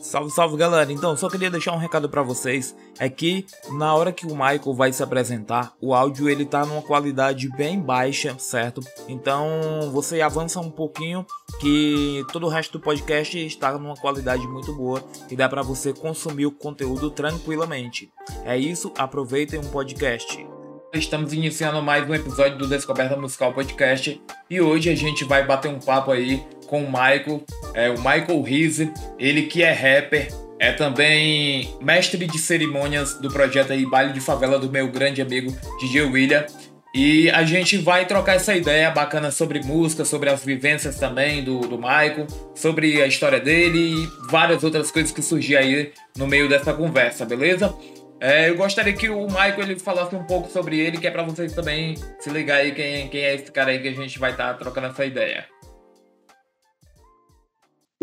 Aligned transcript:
Salve, 0.00 0.30
salve 0.30 0.56
galera! 0.56 0.90
Então, 0.90 1.14
só 1.14 1.28
queria 1.28 1.50
deixar 1.50 1.72
um 1.72 1.78
recado 1.78 2.08
para 2.08 2.22
vocês: 2.22 2.74
é 2.98 3.08
que 3.08 3.44
na 3.72 3.94
hora 3.94 4.12
que 4.12 4.26
o 4.26 4.30
Michael 4.30 4.74
vai 4.74 4.92
se 4.92 5.02
apresentar, 5.02 5.74
o 5.80 5.94
áudio 5.94 6.28
ele 6.28 6.46
tá 6.46 6.64
numa 6.64 6.80
qualidade 6.80 7.48
bem 7.50 7.78
baixa, 7.78 8.34
certo? 8.38 8.80
Então 9.06 9.90
você 9.92 10.22
avança 10.22 10.58
um 10.58 10.70
pouquinho 10.70 11.26
que 11.60 12.24
todo 12.32 12.46
o 12.46 12.48
resto 12.48 12.78
do 12.78 12.80
podcast 12.80 13.38
está 13.38 13.72
numa 13.76 13.94
qualidade 13.94 14.46
muito 14.48 14.74
boa 14.74 15.04
e 15.30 15.36
dá 15.36 15.48
para 15.48 15.62
você 15.62 15.92
consumir 15.92 16.46
o 16.46 16.52
conteúdo 16.52 17.10
tranquilamente. 17.10 18.10
É 18.44 18.56
isso, 18.56 18.92
aproveitem 18.96 19.60
um 19.60 19.70
podcast. 19.70 20.59
Estamos 20.92 21.32
iniciando 21.32 21.80
mais 21.80 22.08
um 22.08 22.12
episódio 22.12 22.58
do 22.58 22.66
Descoberta 22.66 23.16
Musical 23.16 23.52
Podcast 23.52 24.20
e 24.50 24.60
hoje 24.60 24.90
a 24.90 24.94
gente 24.96 25.24
vai 25.24 25.46
bater 25.46 25.70
um 25.70 25.78
papo 25.78 26.10
aí 26.10 26.42
com 26.66 26.82
o 26.82 26.86
Michael, 26.88 27.44
é, 27.74 27.90
o 27.90 27.94
Michael 27.98 28.42
Rise, 28.42 28.92
ele 29.16 29.42
que 29.42 29.62
é 29.62 29.70
rapper, 29.70 30.34
é 30.58 30.72
também 30.72 31.76
mestre 31.80 32.26
de 32.26 32.38
cerimônias 32.40 33.14
do 33.20 33.30
projeto 33.30 33.72
aí 33.72 33.86
Baile 33.86 34.12
de 34.12 34.20
Favela 34.20 34.58
do 34.58 34.68
meu 34.68 34.90
grande 34.90 35.22
amigo 35.22 35.56
DJ 35.78 36.02
William. 36.02 36.44
E 36.92 37.30
a 37.30 37.44
gente 37.44 37.78
vai 37.78 38.04
trocar 38.04 38.34
essa 38.34 38.52
ideia 38.56 38.90
bacana 38.90 39.30
sobre 39.30 39.62
música, 39.62 40.04
sobre 40.04 40.28
as 40.28 40.44
vivências 40.44 40.96
também 40.98 41.44
do, 41.44 41.60
do 41.60 41.78
Michael, 41.78 42.26
sobre 42.52 43.00
a 43.00 43.06
história 43.06 43.38
dele 43.38 43.94
e 43.94 44.08
várias 44.28 44.64
outras 44.64 44.90
coisas 44.90 45.12
que 45.12 45.22
surgiram 45.22 45.62
aí 45.62 45.92
no 46.18 46.26
meio 46.26 46.48
dessa 46.48 46.74
conversa, 46.74 47.24
beleza? 47.24 47.72
É, 48.20 48.50
eu 48.50 48.56
gostaria 48.56 48.92
que 48.92 49.08
o 49.08 49.24
Michael 49.26 49.62
ele 49.62 49.78
falasse 49.78 50.14
um 50.14 50.26
pouco 50.26 50.48
sobre 50.48 50.78
ele, 50.78 50.98
que 50.98 51.06
é 51.06 51.10
para 51.10 51.22
vocês 51.22 51.54
também 51.54 51.96
se 51.96 52.28
ligar 52.28 52.56
aí 52.56 52.72
quem, 52.72 53.08
quem 53.08 53.22
é 53.22 53.34
esse 53.34 53.50
cara 53.50 53.70
aí 53.70 53.80
que 53.80 53.88
a 53.88 53.94
gente 53.94 54.18
vai 54.18 54.32
estar 54.32 54.52
tá 54.52 54.58
trocando 54.58 54.88
essa 54.88 55.06
ideia. 55.06 55.46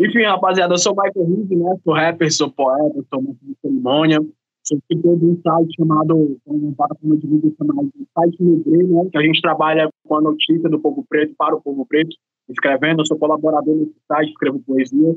Enfim, 0.00 0.24
rapaziada, 0.24 0.74
eu 0.74 0.78
sou 0.78 0.92
o 0.92 0.96
Michael 0.96 1.26
Reed, 1.26 1.50
né? 1.50 1.76
Sou 1.84 1.94
rapper, 1.94 2.32
sou 2.32 2.50
poeta, 2.50 3.04
sou 3.08 3.22
músico 3.22 3.46
de 3.46 3.56
cerimônia. 3.60 4.18
Sou 4.64 4.76
escritor 4.78 5.18
de 5.18 5.24
um 5.24 5.40
site 5.40 5.76
chamado, 5.76 6.38
uma 6.46 6.74
plataforma 6.74 7.16
de 7.16 7.26
mídia 7.26 7.52
chamada 7.56 7.88
Site 8.14 8.42
Negre, 8.42 8.86
né? 8.86 9.08
Que 9.10 9.18
a 9.18 9.22
gente 9.22 9.40
trabalha 9.40 9.88
com 10.04 10.16
a 10.16 10.20
notícia 10.20 10.68
do 10.68 10.80
povo 10.80 11.04
preto 11.08 11.34
para 11.38 11.54
o 11.54 11.60
povo 11.60 11.86
preto, 11.86 12.14
escrevendo. 12.48 13.02
Eu 13.02 13.06
sou 13.06 13.18
colaborador 13.18 13.74
nesse 13.74 13.94
site, 14.06 14.30
escrevo 14.30 14.60
poesia. 14.66 15.16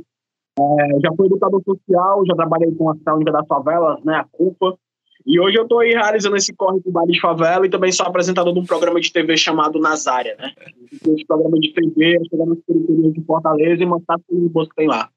É, 0.59 0.99
já 0.99 1.11
fui 1.15 1.25
educador 1.25 1.61
social, 1.63 2.23
já 2.25 2.35
trabalhei 2.35 2.71
com 2.75 2.89
a 2.89 3.15
Única 3.15 3.31
das 3.31 3.47
Favelas, 3.47 4.03
né? 4.03 4.15
A 4.15 4.25
CUFA. 4.31 4.77
E 5.25 5.39
hoje 5.39 5.57
eu 5.57 5.63
estou 5.63 5.79
aí 5.79 5.91
realizando 5.91 6.35
esse 6.35 6.53
corre 6.53 6.79
do 6.79 6.91
baile 6.91 7.11
de 7.11 7.19
favela 7.19 7.65
e 7.65 7.69
também 7.69 7.91
sou 7.91 8.05
apresentador 8.05 8.53
de 8.53 8.59
um 8.59 8.65
programa 8.65 8.99
de 8.99 9.11
TV 9.11 9.37
chamado 9.37 9.79
Nazária, 9.79 10.35
né? 10.37 10.51
Esse 10.93 11.25
programa 11.25 11.57
de 11.59 11.73
TV, 11.73 12.19
chegar 12.29 12.45
nas 12.45 12.59
periferias 12.65 13.13
de 13.13 13.23
Fortaleza 13.23 13.83
e 13.83 13.85
mostrar 13.85 14.17
tudo 14.27 14.51
o 14.53 14.67
que 14.67 14.75
tem 14.75 14.87
lá. 14.87 15.09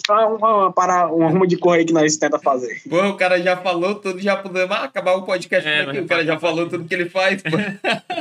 Então 0.00 0.18
é 0.18 0.26
uma, 0.26 0.56
uma, 0.56 0.72
para, 0.72 1.12
uma 1.12 1.28
ruma 1.28 1.46
de 1.46 1.58
correio 1.58 1.86
que 1.86 1.92
nós 1.92 2.16
tenta 2.16 2.38
fazer. 2.38 2.80
Pô, 2.88 3.02
o 3.08 3.16
cara 3.16 3.40
já 3.42 3.56
falou 3.56 3.94
tudo, 3.94 4.18
já 4.20 4.36
podemos 4.36 4.74
acabar 4.76 5.14
o 5.14 5.22
podcast 5.22 5.68
é, 5.68 5.82
aqui, 5.82 6.00
o 6.00 6.06
cara 6.06 6.24
já 6.24 6.38
falou 6.38 6.66
tudo 6.66 6.86
que 6.86 6.94
ele 6.94 7.10
faz. 7.10 7.42
Pô. 7.42 7.56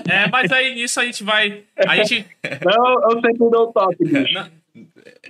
É, 0.10 0.30
mas 0.30 0.52
aí 0.52 0.76
nisso 0.76 1.00
a 1.00 1.06
gente 1.06 1.24
vai. 1.24 1.64
A 1.78 1.96
gente. 1.98 2.26
Não, 2.66 3.10
eu 3.10 3.22
sempre 3.22 3.50
dou 3.50 3.70
o 3.70 3.74
toque, 3.74 4.04
bicho 4.04 4.57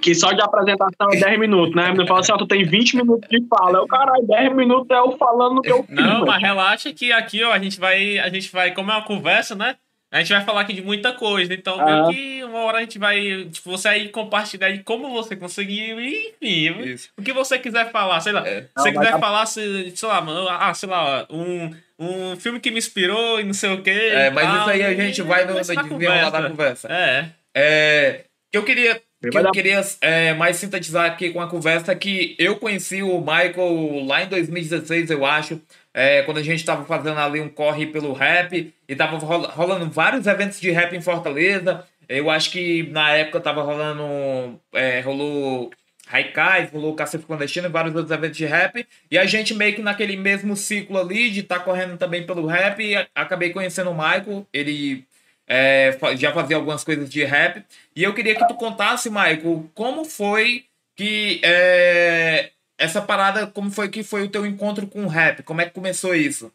que 0.01 0.13
só 0.15 0.31
de 0.31 0.41
apresentação 0.41 1.07
é 1.11 1.17
10 1.17 1.39
minutos, 1.39 1.75
né? 1.75 1.91
Me 1.91 2.07
fala 2.07 2.19
assim, 2.19 2.31
ó, 2.31 2.37
tu 2.37 2.47
tem 2.47 2.63
20 2.63 2.97
minutos 2.97 3.29
de 3.29 3.45
fala. 3.47 3.79
Eu, 3.79 3.87
caralho, 3.87 4.25
10 4.25 4.55
minutos 4.55 4.89
é 4.89 4.99
eu 4.99 5.17
falando 5.17 5.61
que 5.61 5.71
eu 5.71 5.83
fiz. 5.83 5.95
Não, 5.95 6.25
mas 6.25 6.41
relaxa 6.41 6.93
que 6.93 7.11
aqui, 7.11 7.43
ó, 7.43 7.51
a 7.51 7.59
gente 7.59 7.79
vai, 7.79 8.19
a 8.19 8.29
gente 8.29 8.51
vai, 8.51 8.71
como 8.73 8.91
é 8.91 8.95
uma 8.95 9.03
conversa, 9.03 9.55
né? 9.55 9.75
A 10.09 10.19
gente 10.19 10.31
vai 10.31 10.43
falar 10.45 10.61
aqui 10.61 10.71
de 10.71 10.81
muita 10.81 11.11
coisa, 11.11 11.53
então 11.53 11.79
ah. 11.81 12.07
que 12.09 12.41
uma 12.45 12.59
hora 12.59 12.77
a 12.77 12.81
gente 12.81 12.97
vai, 12.97 13.43
tipo, 13.51 13.69
você 13.69 13.89
aí 13.89 14.09
compartilhar 14.09 14.71
de 14.71 14.81
como 14.81 15.11
você 15.11 15.35
conseguiu, 15.35 15.99
enfim, 15.99 16.81
Isso. 16.83 17.09
o 17.17 17.21
que 17.21 17.33
você 17.33 17.59
quiser 17.59 17.91
falar, 17.91 18.21
sei 18.21 18.31
lá, 18.31 18.47
é. 18.47 18.61
se 18.61 18.69
você 18.77 18.91
quiser 18.93 19.19
falar, 19.19 19.45
sei 19.45 19.91
lá, 20.03 20.57
ah, 20.61 20.73
sei 20.73 20.87
lá, 20.87 21.27
um, 21.29 21.75
um 21.99 22.37
filme 22.37 22.57
que 22.61 22.71
me 22.71 22.77
inspirou 22.77 23.41
e 23.41 23.43
não 23.43 23.53
sei 23.53 23.73
o 23.73 23.81
quê. 23.81 23.89
É, 23.89 24.29
mas 24.29 24.45
tal, 24.45 24.59
isso 24.59 24.69
aí 24.69 24.83
a 24.83 24.93
gente 24.93 25.21
vai 25.23 25.45
no, 25.45 25.55
no 25.55 25.59
desenrolar 25.59 26.29
da 26.29 26.49
conversa. 26.49 26.87
É. 26.89 27.29
É, 27.53 28.25
eu 28.53 28.63
queria 28.63 29.01
que 29.19 29.37
eu 29.37 29.51
queria 29.51 29.81
é, 30.01 30.33
mais 30.33 30.57
sintetizar 30.57 31.05
aqui 31.05 31.31
com 31.31 31.41
a 31.41 31.49
conversa 31.49 31.95
que 31.95 32.35
eu 32.37 32.57
conheci 32.57 33.01
o 33.01 33.19
Michael 33.19 34.05
lá 34.05 34.23
em 34.23 34.27
2016, 34.27 35.09
eu 35.09 35.25
acho, 35.25 35.59
é, 35.93 36.21
quando 36.21 36.37
a 36.37 36.43
gente 36.43 36.59
estava 36.59 36.85
fazendo 36.85 37.19
ali 37.19 37.41
um 37.41 37.49
corre 37.49 37.87
pelo 37.87 38.13
rap 38.13 38.71
e 38.87 38.95
tava 38.95 39.17
rolando 39.17 39.89
vários 39.89 40.27
eventos 40.27 40.61
de 40.61 40.69
rap 40.69 40.95
em 40.95 41.01
Fortaleza. 41.01 41.83
Eu 42.07 42.29
acho 42.29 42.51
que 42.51 42.83
na 42.91 43.11
época 43.13 43.41
tava 43.41 43.63
rolando. 43.63 44.59
É, 44.73 45.01
rolou 45.01 45.71
Raikais, 46.07 46.71
rolou 46.71 46.93
Cacete 46.93 47.25
Clandestino 47.25 47.67
e 47.67 47.71
vários 47.71 47.95
outros 47.95 48.15
eventos 48.15 48.37
de 48.37 48.45
rap. 48.45 48.85
E 49.09 49.17
a 49.17 49.25
gente 49.25 49.55
meio 49.55 49.75
que 49.75 49.81
naquele 49.81 50.15
mesmo 50.15 50.55
ciclo 50.55 50.99
ali 50.99 51.31
de 51.31 51.39
estar 51.39 51.57
tá 51.57 51.65
correndo 51.65 51.97
também 51.97 52.25
pelo 52.27 52.45
rap. 52.45 52.79
acabei 53.15 53.49
conhecendo 53.49 53.89
o 53.89 53.95
Michael. 53.95 54.47
Ele 54.53 55.03
é, 55.47 55.97
já 56.17 56.33
fazia 56.33 56.57
algumas 56.57 56.83
coisas 56.83 57.09
de 57.09 57.23
rap. 57.23 57.63
E 57.95 58.03
eu 58.03 58.13
queria 58.13 58.35
que 58.35 58.47
tu 58.47 58.55
contasse, 58.55 59.09
Michael, 59.09 59.69
como 59.73 60.03
foi 60.03 60.65
que 60.95 61.39
é, 61.43 62.51
essa 62.77 63.01
parada, 63.01 63.47
como 63.47 63.71
foi 63.71 63.89
que 63.89 64.03
foi 64.03 64.23
o 64.23 64.29
teu 64.29 64.45
encontro 64.45 64.85
com 64.87 65.05
o 65.05 65.07
rap? 65.07 65.41
Como 65.43 65.61
é 65.61 65.65
que 65.65 65.73
começou 65.73 66.13
isso? 66.13 66.51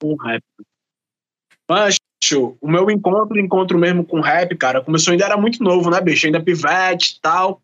Com 0.00 0.14
o 0.14 0.16
rap. 0.16 0.42
Mas, 1.68 1.96
o 2.60 2.70
meu 2.70 2.90
encontro, 2.90 3.38
encontro 3.38 3.78
mesmo 3.78 4.04
com 4.04 4.20
rap, 4.20 4.56
cara, 4.56 4.82
começou 4.82 5.12
ainda 5.12 5.24
era 5.24 5.36
muito 5.36 5.62
novo, 5.62 5.90
né, 5.90 6.00
bicho? 6.00 6.26
Ainda 6.26 6.42
pivete 6.42 7.16
e 7.16 7.20
tal. 7.20 7.60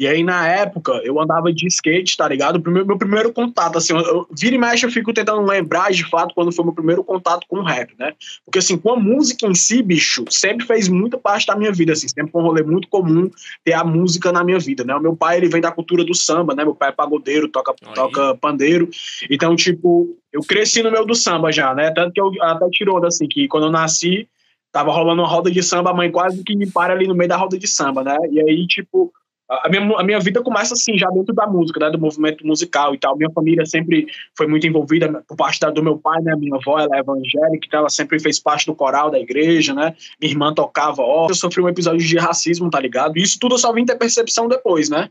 E 0.00 0.06
aí, 0.06 0.24
na 0.24 0.48
época, 0.48 0.92
eu 1.04 1.20
andava 1.20 1.52
de 1.52 1.66
skate, 1.66 2.16
tá 2.16 2.26
ligado? 2.26 2.56
O 2.56 2.70
meu, 2.70 2.86
meu 2.86 2.96
primeiro 2.96 3.30
contato, 3.34 3.76
assim, 3.76 3.92
eu, 3.92 4.00
eu 4.00 4.26
vira 4.34 4.54
e 4.56 4.58
mexe, 4.58 4.86
eu 4.86 4.90
fico 4.90 5.12
tentando 5.12 5.42
lembrar 5.42 5.92
de 5.92 6.08
fato 6.08 6.34
quando 6.34 6.50
foi 6.50 6.64
meu 6.64 6.72
primeiro 6.72 7.04
contato 7.04 7.46
com 7.46 7.58
o 7.58 7.62
rap, 7.62 7.92
né? 7.98 8.14
Porque, 8.42 8.60
assim, 8.60 8.78
com 8.78 8.94
a 8.94 8.96
música 8.96 9.46
em 9.46 9.54
si, 9.54 9.82
bicho, 9.82 10.24
sempre 10.30 10.64
fez 10.66 10.88
muita 10.88 11.18
parte 11.18 11.46
da 11.46 11.54
minha 11.54 11.70
vida, 11.70 11.92
assim, 11.92 12.08
sempre 12.08 12.32
foi 12.32 12.40
um 12.40 12.46
rolê 12.46 12.62
muito 12.62 12.88
comum 12.88 13.30
ter 13.62 13.74
a 13.74 13.84
música 13.84 14.32
na 14.32 14.42
minha 14.42 14.58
vida, 14.58 14.84
né? 14.84 14.94
O 14.94 15.02
meu 15.02 15.14
pai, 15.14 15.36
ele 15.36 15.50
vem 15.50 15.60
da 15.60 15.70
cultura 15.70 16.02
do 16.02 16.14
samba, 16.14 16.54
né? 16.54 16.64
Meu 16.64 16.74
pai 16.74 16.88
é 16.88 16.92
pagodeiro, 16.92 17.46
toca, 17.48 17.74
toca 17.94 18.34
pandeiro. 18.36 18.88
Então, 19.28 19.54
tipo, 19.54 20.16
eu 20.32 20.40
cresci 20.40 20.82
no 20.82 20.90
meio 20.90 21.04
do 21.04 21.14
samba 21.14 21.52
já, 21.52 21.74
né? 21.74 21.90
Tanto 21.90 22.14
que 22.14 22.20
eu 22.22 22.32
até 22.40 22.66
tirou, 22.70 23.04
assim, 23.04 23.28
que 23.28 23.46
quando 23.48 23.66
eu 23.66 23.70
nasci, 23.70 24.26
tava 24.72 24.92
rolando 24.92 25.20
uma 25.20 25.28
roda 25.28 25.50
de 25.50 25.62
samba, 25.62 25.90
a 25.90 25.94
mãe 25.94 26.10
quase 26.10 26.42
que 26.42 26.56
me 26.56 26.70
para 26.70 26.94
ali 26.94 27.06
no 27.06 27.14
meio 27.14 27.28
da 27.28 27.36
roda 27.36 27.58
de 27.58 27.66
samba, 27.68 28.02
né? 28.02 28.16
E 28.30 28.40
aí, 28.40 28.66
tipo, 28.66 29.12
a 29.50 29.68
minha, 29.68 29.82
a 29.98 30.02
minha 30.04 30.20
vida 30.20 30.40
começa 30.42 30.74
assim, 30.74 30.96
já 30.96 31.10
dentro 31.10 31.34
da 31.34 31.44
música, 31.44 31.80
né, 31.80 31.90
do 31.90 31.98
movimento 31.98 32.46
musical 32.46 32.94
e 32.94 32.98
tal. 32.98 33.16
Minha 33.16 33.30
família 33.30 33.66
sempre 33.66 34.06
foi 34.36 34.46
muito 34.46 34.64
envolvida 34.64 35.24
por 35.26 35.36
parte 35.36 35.58
da, 35.58 35.70
do 35.70 35.82
meu 35.82 35.98
pai, 35.98 36.22
né, 36.22 36.36
minha 36.36 36.54
avó, 36.54 36.78
ela 36.78 36.96
é 36.96 37.00
evangélica, 37.00 37.66
então 37.66 37.80
ela 37.80 37.88
sempre 37.88 38.20
fez 38.20 38.38
parte 38.38 38.66
do 38.66 38.74
coral 38.74 39.10
da 39.10 39.18
igreja, 39.18 39.74
né, 39.74 39.94
minha 40.20 40.32
irmã 40.32 40.54
tocava, 40.54 41.02
ó. 41.02 41.26
Eu 41.28 41.34
sofri 41.34 41.60
um 41.60 41.68
episódio 41.68 42.06
de 42.06 42.16
racismo, 42.16 42.70
tá 42.70 42.78
ligado? 42.78 43.18
E 43.18 43.22
isso 43.22 43.38
tudo 43.40 43.56
eu 43.56 43.58
só 43.58 43.72
vim 43.72 43.84
ter 43.84 43.96
percepção 43.96 44.46
depois, 44.46 44.88
né. 44.88 45.10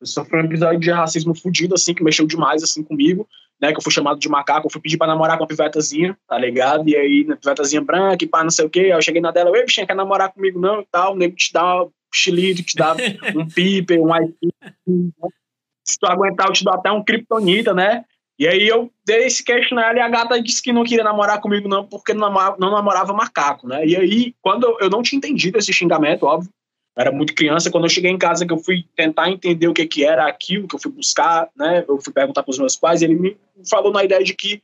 Eu 0.00 0.06
sofri 0.06 0.38
um 0.38 0.44
episódio 0.44 0.80
de 0.80 0.90
racismo 0.90 1.34
fudido, 1.34 1.74
assim, 1.74 1.92
que 1.92 2.02
mexeu 2.02 2.26
demais, 2.26 2.62
assim, 2.62 2.82
comigo, 2.82 3.28
né, 3.60 3.70
que 3.70 3.78
eu 3.78 3.82
fui 3.82 3.92
chamado 3.92 4.18
de 4.18 4.30
macaco, 4.30 4.66
eu 4.66 4.70
fui 4.70 4.80
pedir 4.80 4.96
pra 4.96 5.06
namorar 5.06 5.36
com 5.36 5.44
uma 5.44 5.48
pivetazinha, 5.48 6.16
tá 6.26 6.38
ligado? 6.38 6.88
E 6.88 6.96
aí, 6.96 7.24
pivetazinha 7.24 7.82
branca 7.82 8.24
e 8.24 8.26
pá, 8.26 8.42
não 8.42 8.50
sei 8.50 8.64
o 8.64 8.70
quê, 8.70 8.80
aí 8.80 8.90
eu 8.90 9.02
cheguei 9.02 9.20
na 9.20 9.30
dela, 9.30 9.54
ei, 9.54 9.64
bichinha, 9.64 9.86
quer 9.86 9.94
namorar 9.94 10.32
comigo 10.32 10.58
não 10.58 10.80
e 10.80 10.86
tal, 10.90 11.12
o 11.12 11.16
nego 11.16 11.36
te 11.36 11.52
dá 11.52 11.86
xilito, 12.12 12.62
te 12.62 12.76
dá 12.76 12.94
um 13.36 13.46
piper, 13.46 14.00
um 14.00 14.14
IP. 14.14 14.36
Né? 14.86 15.10
Se 15.84 15.98
tu 15.98 16.06
aguentar, 16.06 16.46
eu 16.46 16.52
te 16.52 16.64
dou 16.64 16.74
até 16.74 16.90
um 16.90 17.02
kryptonita, 17.02 17.74
né? 17.74 18.04
E 18.38 18.48
aí 18.48 18.66
eu 18.66 18.90
dei 19.06 19.26
esse 19.26 19.44
questionário 19.44 19.98
e 19.98 20.00
a 20.00 20.08
gata 20.08 20.40
disse 20.40 20.62
que 20.62 20.72
não 20.72 20.84
queria 20.84 21.04
namorar 21.04 21.40
comigo 21.40 21.68
não, 21.68 21.86
porque 21.86 22.12
não 22.12 22.22
namorava, 22.22 22.56
não 22.58 22.70
namorava 22.70 23.12
macaco, 23.12 23.68
né? 23.68 23.86
E 23.86 23.96
aí, 23.96 24.34
quando 24.40 24.64
eu, 24.64 24.78
eu 24.80 24.90
não 24.90 25.02
tinha 25.02 25.18
entendido 25.18 25.58
esse 25.58 25.72
xingamento, 25.72 26.24
óbvio, 26.24 26.50
era 26.96 27.10
muito 27.10 27.34
criança, 27.34 27.70
quando 27.70 27.84
eu 27.84 27.90
cheguei 27.90 28.10
em 28.10 28.18
casa 28.18 28.46
que 28.46 28.52
eu 28.52 28.58
fui 28.58 28.84
tentar 28.94 29.30
entender 29.30 29.66
o 29.66 29.72
que 29.72 29.86
que 29.86 30.04
era 30.04 30.26
aquilo, 30.26 30.68
que 30.68 30.74
eu 30.74 30.80
fui 30.80 30.90
buscar, 30.92 31.48
né? 31.56 31.84
Eu 31.88 32.00
fui 32.00 32.12
perguntar 32.12 32.42
para 32.42 32.50
os 32.50 32.58
meus 32.58 32.76
pais 32.76 33.00
ele 33.00 33.14
me 33.14 33.36
falou 33.68 33.92
na 33.92 34.04
ideia 34.04 34.22
de 34.22 34.34
que 34.34 34.62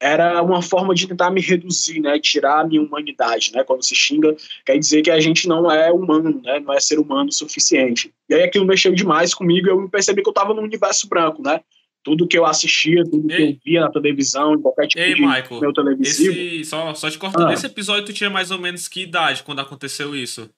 era 0.00 0.42
uma 0.42 0.62
forma 0.62 0.94
de 0.94 1.06
tentar 1.06 1.30
me 1.30 1.42
reduzir, 1.42 2.00
né, 2.00 2.18
tirar 2.18 2.60
a 2.60 2.66
minha 2.66 2.80
humanidade, 2.80 3.52
né, 3.52 3.62
quando 3.62 3.84
se 3.84 3.94
xinga, 3.94 4.34
quer 4.64 4.78
dizer 4.78 5.02
que 5.02 5.10
a 5.10 5.20
gente 5.20 5.46
não 5.46 5.70
é 5.70 5.92
humano, 5.92 6.40
né, 6.42 6.58
não 6.58 6.72
é 6.72 6.80
ser 6.80 6.98
humano 6.98 7.28
o 7.28 7.32
suficiente. 7.32 8.10
E 8.28 8.34
aí 8.34 8.42
aquilo 8.42 8.64
mexeu 8.64 8.94
demais 8.94 9.34
comigo 9.34 9.68
e 9.68 9.70
eu 9.70 9.88
percebi 9.90 10.22
que 10.22 10.28
eu 10.28 10.32
estava 10.32 10.54
no 10.54 10.62
universo 10.62 11.06
branco, 11.06 11.42
né, 11.42 11.60
tudo 12.02 12.26
que 12.26 12.38
eu 12.38 12.46
assistia, 12.46 13.04
tudo 13.04 13.30
Ei. 13.30 13.36
que 13.36 13.42
eu 13.42 13.58
via 13.64 13.80
na 13.82 13.90
televisão, 13.90 14.54
em 14.54 14.62
qualquer 14.62 14.86
tipo 14.86 15.02
Ei, 15.02 15.14
de 15.14 15.20
Michael, 15.20 15.60
meu 15.60 15.72
televisivo. 15.72 16.32
Esse, 16.32 16.64
só, 16.64 16.94
só 16.94 17.10
te 17.10 17.18
cortando, 17.18 17.48
ah. 17.48 17.52
esse 17.52 17.66
episódio 17.66 18.06
tu 18.06 18.12
tinha 18.14 18.30
mais 18.30 18.50
ou 18.50 18.58
menos 18.58 18.88
que 18.88 19.02
idade 19.02 19.42
quando 19.42 19.60
aconteceu 19.60 20.16
isso? 20.16 20.48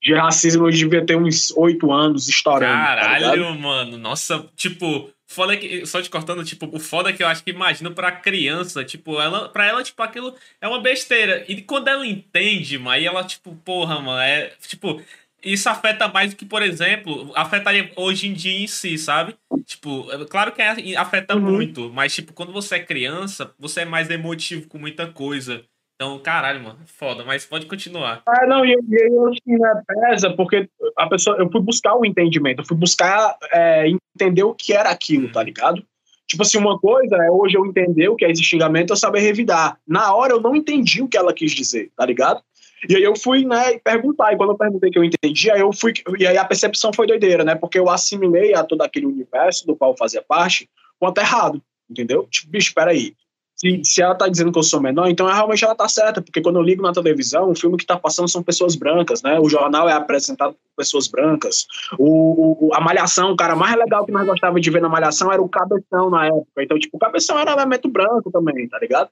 De 0.00 0.14
racismo 0.14 0.66
eu 0.66 0.70
devia 0.70 1.04
ter 1.04 1.16
uns 1.16 1.50
oito 1.56 1.90
anos 1.90 2.28
estourando. 2.28 2.72
Tá 2.72 2.94
Caralho, 2.94 3.42
tá 3.42 3.54
mano, 3.54 3.96
nossa, 3.96 4.46
tipo, 4.54 5.10
Foda 5.34 5.56
que, 5.56 5.84
só 5.84 6.00
te 6.00 6.08
cortando, 6.08 6.44
tipo, 6.44 6.68
o 6.72 6.78
foda 6.78 7.10
é 7.10 7.12
que 7.12 7.20
eu 7.20 7.26
acho 7.26 7.42
que 7.42 7.50
imagino 7.50 7.92
pra 7.92 8.12
criança, 8.12 8.84
tipo, 8.84 9.20
ela, 9.20 9.48
pra 9.48 9.66
ela, 9.66 9.82
tipo, 9.82 10.00
aquilo 10.00 10.32
é 10.60 10.68
uma 10.68 10.80
besteira. 10.80 11.44
E 11.48 11.60
quando 11.60 11.88
ela 11.88 12.06
entende, 12.06 12.78
mano, 12.78 12.90
aí 12.90 13.04
ela, 13.04 13.24
tipo, 13.24 13.52
porra, 13.64 14.00
mano, 14.00 14.20
é, 14.20 14.52
tipo, 14.68 15.02
isso 15.42 15.68
afeta 15.68 16.06
mais 16.06 16.30
do 16.30 16.36
que, 16.36 16.44
por 16.44 16.62
exemplo, 16.62 17.32
afetaria 17.34 17.90
hoje 17.96 18.28
em 18.28 18.32
dia 18.32 18.60
em 18.60 18.68
si, 18.68 18.96
sabe? 18.96 19.34
Tipo, 19.66 20.08
é, 20.12 20.24
claro 20.24 20.52
que 20.52 20.62
é, 20.62 20.96
afeta 20.96 21.34
uhum. 21.34 21.42
muito, 21.42 21.90
mas, 21.92 22.14
tipo, 22.14 22.32
quando 22.32 22.52
você 22.52 22.76
é 22.76 22.84
criança, 22.84 23.52
você 23.58 23.80
é 23.80 23.84
mais 23.84 24.08
emotivo 24.10 24.68
com 24.68 24.78
muita 24.78 25.08
coisa. 25.08 25.64
Então, 25.94 26.18
caralho, 26.18 26.62
mano, 26.62 26.78
foda, 26.86 27.24
mas 27.24 27.46
pode 27.46 27.66
continuar. 27.66 28.22
Ah, 28.26 28.46
não, 28.46 28.64
e 28.64 28.72
eu 28.72 29.28
acho 29.28 29.40
que 29.42 29.52
né, 29.52 29.82
pesa, 29.86 30.30
porque 30.30 30.68
a 30.98 31.08
pessoa, 31.08 31.36
eu 31.38 31.48
fui 31.50 31.60
buscar 31.60 31.94
o 31.94 32.04
entendimento, 32.04 32.62
eu 32.62 32.66
fui 32.66 32.76
buscar 32.76 33.36
é, 33.52 33.88
entender 33.88 34.42
o 34.42 34.54
que 34.54 34.72
era 34.72 34.90
aquilo, 34.90 35.30
tá 35.30 35.42
ligado? 35.42 35.84
Tipo 36.26 36.42
assim, 36.42 36.58
uma 36.58 36.78
coisa 36.78 37.16
é 37.16 37.30
hoje 37.30 37.56
eu 37.56 37.64
entender 37.64 38.08
o 38.08 38.16
que 38.16 38.24
é 38.24 38.30
esse 38.30 38.42
xingamento, 38.42 38.92
eu 38.92 38.96
saber 38.96 39.20
revidar. 39.20 39.78
Na 39.86 40.12
hora 40.14 40.32
eu 40.32 40.40
não 40.40 40.56
entendi 40.56 41.00
o 41.00 41.08
que 41.08 41.16
ela 41.16 41.32
quis 41.32 41.52
dizer, 41.52 41.92
tá 41.96 42.04
ligado? 42.04 42.42
E 42.88 42.96
aí 42.96 43.02
eu 43.02 43.16
fui, 43.16 43.44
né, 43.44 43.78
perguntar, 43.78 44.32
e 44.32 44.36
quando 44.36 44.50
eu 44.50 44.58
perguntei 44.58 44.90
que 44.90 44.98
eu 44.98 45.04
entendi, 45.04 45.50
aí 45.50 45.60
eu 45.60 45.72
fui, 45.72 45.92
e 46.18 46.26
aí 46.26 46.36
a 46.36 46.44
percepção 46.44 46.92
foi 46.92 47.06
doideira, 47.06 47.44
né, 47.44 47.54
porque 47.54 47.78
eu 47.78 47.88
assimilei 47.88 48.52
a 48.54 48.64
todo 48.64 48.82
aquele 48.82 49.06
universo 49.06 49.66
do 49.66 49.76
qual 49.76 49.92
eu 49.92 49.96
fazia 49.96 50.22
parte, 50.22 50.68
quanto 50.98 51.18
errado, 51.18 51.62
entendeu? 51.88 52.26
Tipo, 52.30 52.50
bicho, 52.50 52.74
peraí, 52.74 53.14
se, 53.56 53.82
se 53.84 54.02
ela 54.02 54.14
tá 54.14 54.28
dizendo 54.28 54.50
que 54.50 54.58
eu 54.58 54.62
sou 54.62 54.80
menor, 54.80 55.08
então 55.08 55.26
realmente 55.26 55.64
ela 55.64 55.74
tá 55.74 55.88
certa, 55.88 56.20
porque 56.20 56.42
quando 56.42 56.56
eu 56.56 56.62
ligo 56.62 56.82
na 56.82 56.92
televisão, 56.92 57.50
o 57.50 57.54
filme 57.54 57.76
que 57.76 57.86
tá 57.86 57.96
passando 57.96 58.28
são 58.28 58.42
pessoas 58.42 58.74
brancas, 58.74 59.22
né? 59.22 59.38
O 59.38 59.48
jornal 59.48 59.88
é 59.88 59.92
apresentado 59.92 60.52
por 60.52 60.60
pessoas 60.76 61.06
brancas. 61.06 61.66
O, 61.98 62.66
o, 62.68 62.74
a 62.74 62.80
Malhação, 62.80 63.32
o 63.32 63.36
cara 63.36 63.54
mais 63.54 63.76
legal 63.76 64.04
que 64.04 64.12
nós 64.12 64.26
gostávamos 64.26 64.60
de 64.60 64.70
ver 64.70 64.82
na 64.82 64.88
Malhação 64.88 65.32
era 65.32 65.40
o 65.40 65.48
Cabeção 65.48 66.10
na 66.10 66.26
época. 66.26 66.62
Então, 66.62 66.78
tipo, 66.78 66.96
o 66.96 67.00
Cabeção 67.00 67.38
era 67.38 67.52
elemento 67.52 67.88
branco 67.88 68.30
também, 68.30 68.68
tá 68.68 68.78
ligado? 68.78 69.08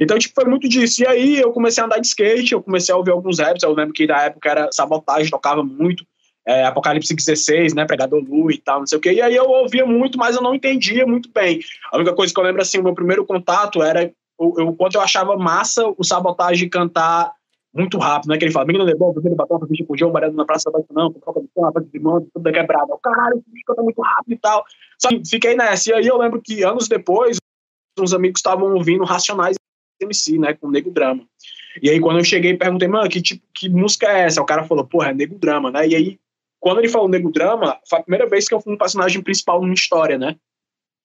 Então, 0.00 0.18
tipo, 0.18 0.34
foi 0.34 0.44
muito 0.44 0.68
disso. 0.68 1.02
E 1.02 1.06
aí 1.06 1.40
eu 1.40 1.52
comecei 1.52 1.82
a 1.82 1.86
andar 1.86 1.98
de 1.98 2.06
skate, 2.06 2.52
eu 2.52 2.62
comecei 2.62 2.92
a 2.92 2.98
ouvir 2.98 3.12
alguns 3.12 3.38
raps, 3.38 3.62
eu 3.62 3.72
lembro 3.72 3.94
que 3.94 4.06
na 4.06 4.24
época 4.24 4.50
era 4.50 4.68
Sabotagem, 4.72 5.30
tocava 5.30 5.62
muito 5.62 6.04
é, 6.46 6.64
Apocalipse 6.64 7.14
16, 7.14 7.74
né, 7.74 7.86
Pregador 7.86 8.22
Lu 8.22 8.50
e 8.50 8.58
tal, 8.58 8.80
não 8.80 8.86
sei 8.86 8.98
o 8.98 9.00
quê. 9.00 9.12
E 9.12 9.22
aí 9.22 9.34
eu 9.34 9.48
ouvia 9.48 9.86
muito, 9.86 10.18
mas 10.18 10.36
eu 10.36 10.42
não 10.42 10.54
entendia 10.54 11.06
muito 11.06 11.30
bem. 11.32 11.60
A 11.90 11.96
única 11.96 12.14
coisa 12.14 12.32
que 12.32 12.38
eu 12.38 12.44
lembro, 12.44 12.62
assim, 12.62 12.78
o 12.78 12.82
meu 12.82 12.94
primeiro 12.94 13.24
contato 13.24 13.82
era 13.82 14.12
o, 14.38 14.60
eu, 14.60 14.72
quanto 14.74 14.96
eu 14.96 15.00
achava 15.00 15.36
massa 15.36 15.82
o 15.96 16.04
Sabotagem 16.04 16.68
cantar 16.68 17.32
muito 17.72 17.98
rápido, 17.98 18.30
né, 18.30 18.38
que 18.38 18.44
ele 18.44 18.52
fala, 18.52 18.66
menino 18.66 18.84
levou, 18.84 19.12
primeiro 19.12 19.36
batom, 19.36 19.58
pra 19.58 19.66
com 19.66 19.94
o 19.94 19.98
João, 19.98 20.12
na 20.12 20.44
Praça 20.44 20.70
da 20.70 20.78
não, 20.92 21.12
com 21.12 21.18
troca 21.18 21.40
de 21.40 21.48
som, 21.52 21.72
de 21.92 21.98
mão, 21.98 22.26
tudo 22.32 22.52
quebrado. 22.52 22.92
Eu, 22.92 22.98
caralho, 22.98 23.36
esse 23.38 23.50
bicho 23.50 23.64
canta 23.66 23.82
muito 23.82 24.00
rápido 24.00 24.32
e 24.32 24.38
tal. 24.38 24.64
Só 24.96 25.08
que 25.08 25.22
fiquei 25.28 25.56
nessa. 25.56 25.90
E 25.90 25.94
aí 25.94 26.06
eu 26.06 26.16
lembro 26.16 26.40
que 26.40 26.62
anos 26.62 26.86
depois, 26.86 27.38
uns 27.98 28.14
amigos 28.14 28.38
estavam 28.38 28.74
ouvindo 28.74 29.02
Racionais 29.02 29.56
MC, 30.00 30.38
né, 30.38 30.54
com 30.54 30.70
Nego 30.70 30.90
Drama. 30.90 31.24
E 31.82 31.90
aí, 31.90 31.98
quando 31.98 32.18
eu 32.18 32.24
cheguei 32.24 32.56
perguntei, 32.56 32.86
mano, 32.86 33.08
que, 33.08 33.20
tipo, 33.20 33.42
que 33.52 33.68
música 33.68 34.06
é 34.06 34.22
essa? 34.22 34.40
O 34.40 34.46
cara 34.46 34.62
falou, 34.62 34.86
porra, 34.86 35.10
é 35.10 35.14
Nego 35.14 35.36
Drama, 35.36 35.72
né? 35.72 35.88
E 35.88 35.96
aí, 35.96 36.18
quando 36.64 36.78
ele 36.78 36.88
falou 36.88 37.10
Nego 37.10 37.30
Drama, 37.30 37.78
foi 37.86 37.98
a 37.98 38.02
primeira 38.02 38.26
vez 38.26 38.48
que 38.48 38.54
eu 38.54 38.60
fui 38.60 38.72
um 38.72 38.78
personagem 38.78 39.20
principal 39.20 39.60
numa 39.60 39.74
história, 39.74 40.16
né? 40.16 40.34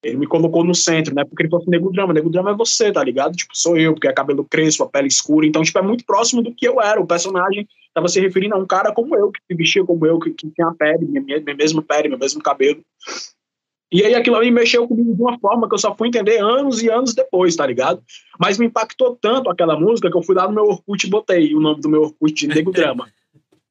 Ele 0.01 0.15
me 0.15 0.25
colocou 0.25 0.63
no 0.63 0.73
centro, 0.73 1.13
né? 1.13 1.25
Porque 1.25 1.43
ele 1.43 1.49
falou 1.49 1.61
assim, 1.61 1.71
Nego 1.71 1.91
Drama, 1.91 2.13
Nego 2.13 2.29
Drama 2.29 2.51
é 2.51 2.55
você, 2.55 2.93
tá 2.93 3.03
ligado? 3.03 3.35
Tipo, 3.35 3.51
sou 3.53 3.77
eu, 3.77 3.93
porque 3.93 4.07
é 4.07 4.13
cabelo 4.13 4.45
crespo, 4.45 4.85
a 4.85 4.89
pele 4.89 5.09
escura. 5.09 5.45
Então, 5.45 5.61
tipo, 5.61 5.77
é 5.77 5.81
muito 5.81 6.05
próximo 6.05 6.41
do 6.41 6.55
que 6.55 6.65
eu 6.65 6.79
era. 6.79 7.01
O 7.01 7.05
personagem 7.05 7.67
tava 7.93 8.07
se 8.07 8.21
referindo 8.21 8.55
a 8.55 8.57
um 8.57 8.65
cara 8.65 8.93
como 8.93 9.13
eu, 9.17 9.33
que 9.33 9.41
se 9.45 9.53
vestia 9.53 9.83
como 9.83 10.05
eu, 10.05 10.17
que, 10.17 10.29
que 10.29 10.49
tinha 10.49 10.65
a 10.65 10.73
pele, 10.73 11.05
minha, 11.05 11.41
minha 11.41 11.55
mesma 11.57 11.81
pele, 11.81 12.07
meu 12.07 12.17
mesmo 12.17 12.41
cabelo. 12.41 12.81
E 13.91 14.05
aí 14.05 14.15
aquilo 14.15 14.37
ali 14.37 14.51
mexeu 14.51 14.87
comigo 14.87 15.13
de 15.13 15.21
uma 15.21 15.37
forma 15.39 15.67
que 15.67 15.73
eu 15.73 15.79
só 15.79 15.93
fui 15.93 16.07
entender 16.07 16.37
anos 16.37 16.81
e 16.81 16.89
anos 16.89 17.13
depois, 17.13 17.57
tá 17.57 17.67
ligado? 17.67 18.01
Mas 18.39 18.57
me 18.57 18.67
impactou 18.67 19.17
tanto 19.19 19.49
aquela 19.49 19.77
música 19.77 20.09
que 20.09 20.15
eu 20.15 20.23
fui 20.23 20.35
lá 20.35 20.47
no 20.47 20.53
meu 20.53 20.63
Orkut 20.63 21.05
e 21.05 21.09
botei 21.09 21.53
o 21.53 21.59
nome 21.59 21.81
do 21.81 21.89
meu 21.89 22.03
Orkut 22.03 22.33
de 22.33 22.47
Nego 22.47 22.71
Drama 22.71 23.09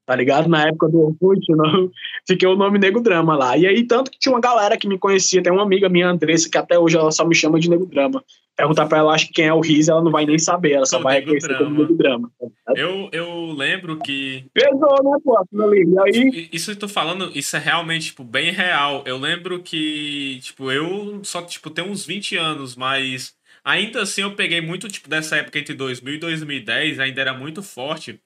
tá 0.09 0.17
ligado? 0.17 0.49
Na 0.49 0.67
época 0.67 0.89
do 0.89 1.03
Orkut, 1.03 1.45
não, 1.53 1.91
fiquei 2.27 2.49
o 2.49 2.57
nome 2.57 2.79
Nego 2.79 2.99
Drama 2.99 3.37
lá. 3.37 3.59
E 3.59 3.67
aí, 3.67 3.85
tanto 3.85 4.11
que 4.11 4.19
tinha 4.19 4.35
uma 4.35 4.41
galera 4.41 4.75
que 4.75 4.89
me 4.89 4.99
conhecia, 4.99 5.43
tem 5.43 5.53
uma 5.53 5.63
amiga 5.63 5.87
minha, 5.87 6.09
Andressa, 6.09 6.49
que 6.49 6.57
até 6.57 6.79
hoje 6.79 6.97
ela 6.97 7.13
só 7.13 7.27
me 7.27 7.35
chama 7.35 7.61
de 7.61 7.69
Nego 7.69 7.85
Drama. 7.85 8.25
Perguntar 8.57 8.87
pra 8.87 8.99
ela, 8.99 9.13
acho 9.13 9.27
que 9.27 9.35
quem 9.35 9.45
é 9.45 9.53
o 9.53 9.61
Riz, 9.61 9.87
ela 9.87 10.03
não 10.03 10.11
vai 10.11 10.25
nem 10.25 10.39
saber, 10.39 10.73
ela 10.73 10.87
só 10.87 10.99
vai 10.99 11.21
reconhecer 11.21 11.59
como 11.59 11.79
Nego 11.79 11.95
Drama. 11.95 12.31
Tá 12.41 12.73
eu, 12.75 13.11
eu 13.13 13.53
lembro 13.53 13.99
que. 13.99 14.47
Pesou, 14.55 15.05
né, 15.05 15.19
pô? 15.23 15.75
E 15.75 15.99
aí. 16.01 16.49
Isso 16.51 16.71
que 16.71 16.77
eu 16.79 16.81
tô 16.81 16.89
falando, 16.89 17.31
isso 17.35 17.55
é 17.55 17.61
realmente, 17.61 18.07
tipo, 18.07 18.25
bem 18.25 18.51
real. 18.51 19.03
Eu 19.05 19.19
lembro 19.19 19.61
que, 19.61 20.41
tipo, 20.41 20.73
eu 20.73 21.21
só, 21.23 21.43
tipo, 21.43 21.69
tenho 21.69 21.89
uns 21.89 22.07
20 22.07 22.35
anos, 22.35 22.75
mas. 22.75 23.37
Ainda 23.63 24.01
assim, 24.01 24.23
eu 24.23 24.35
peguei 24.35 24.63
muito, 24.63 24.89
tipo, 24.89 25.07
dessa 25.07 25.37
época 25.37 25.59
entre 25.59 25.75
2000 25.75 26.15
e 26.15 26.19
2010, 26.19 26.99
ainda 26.99 27.21
era 27.21 27.35
muito 27.35 27.63
forte. 27.63 28.19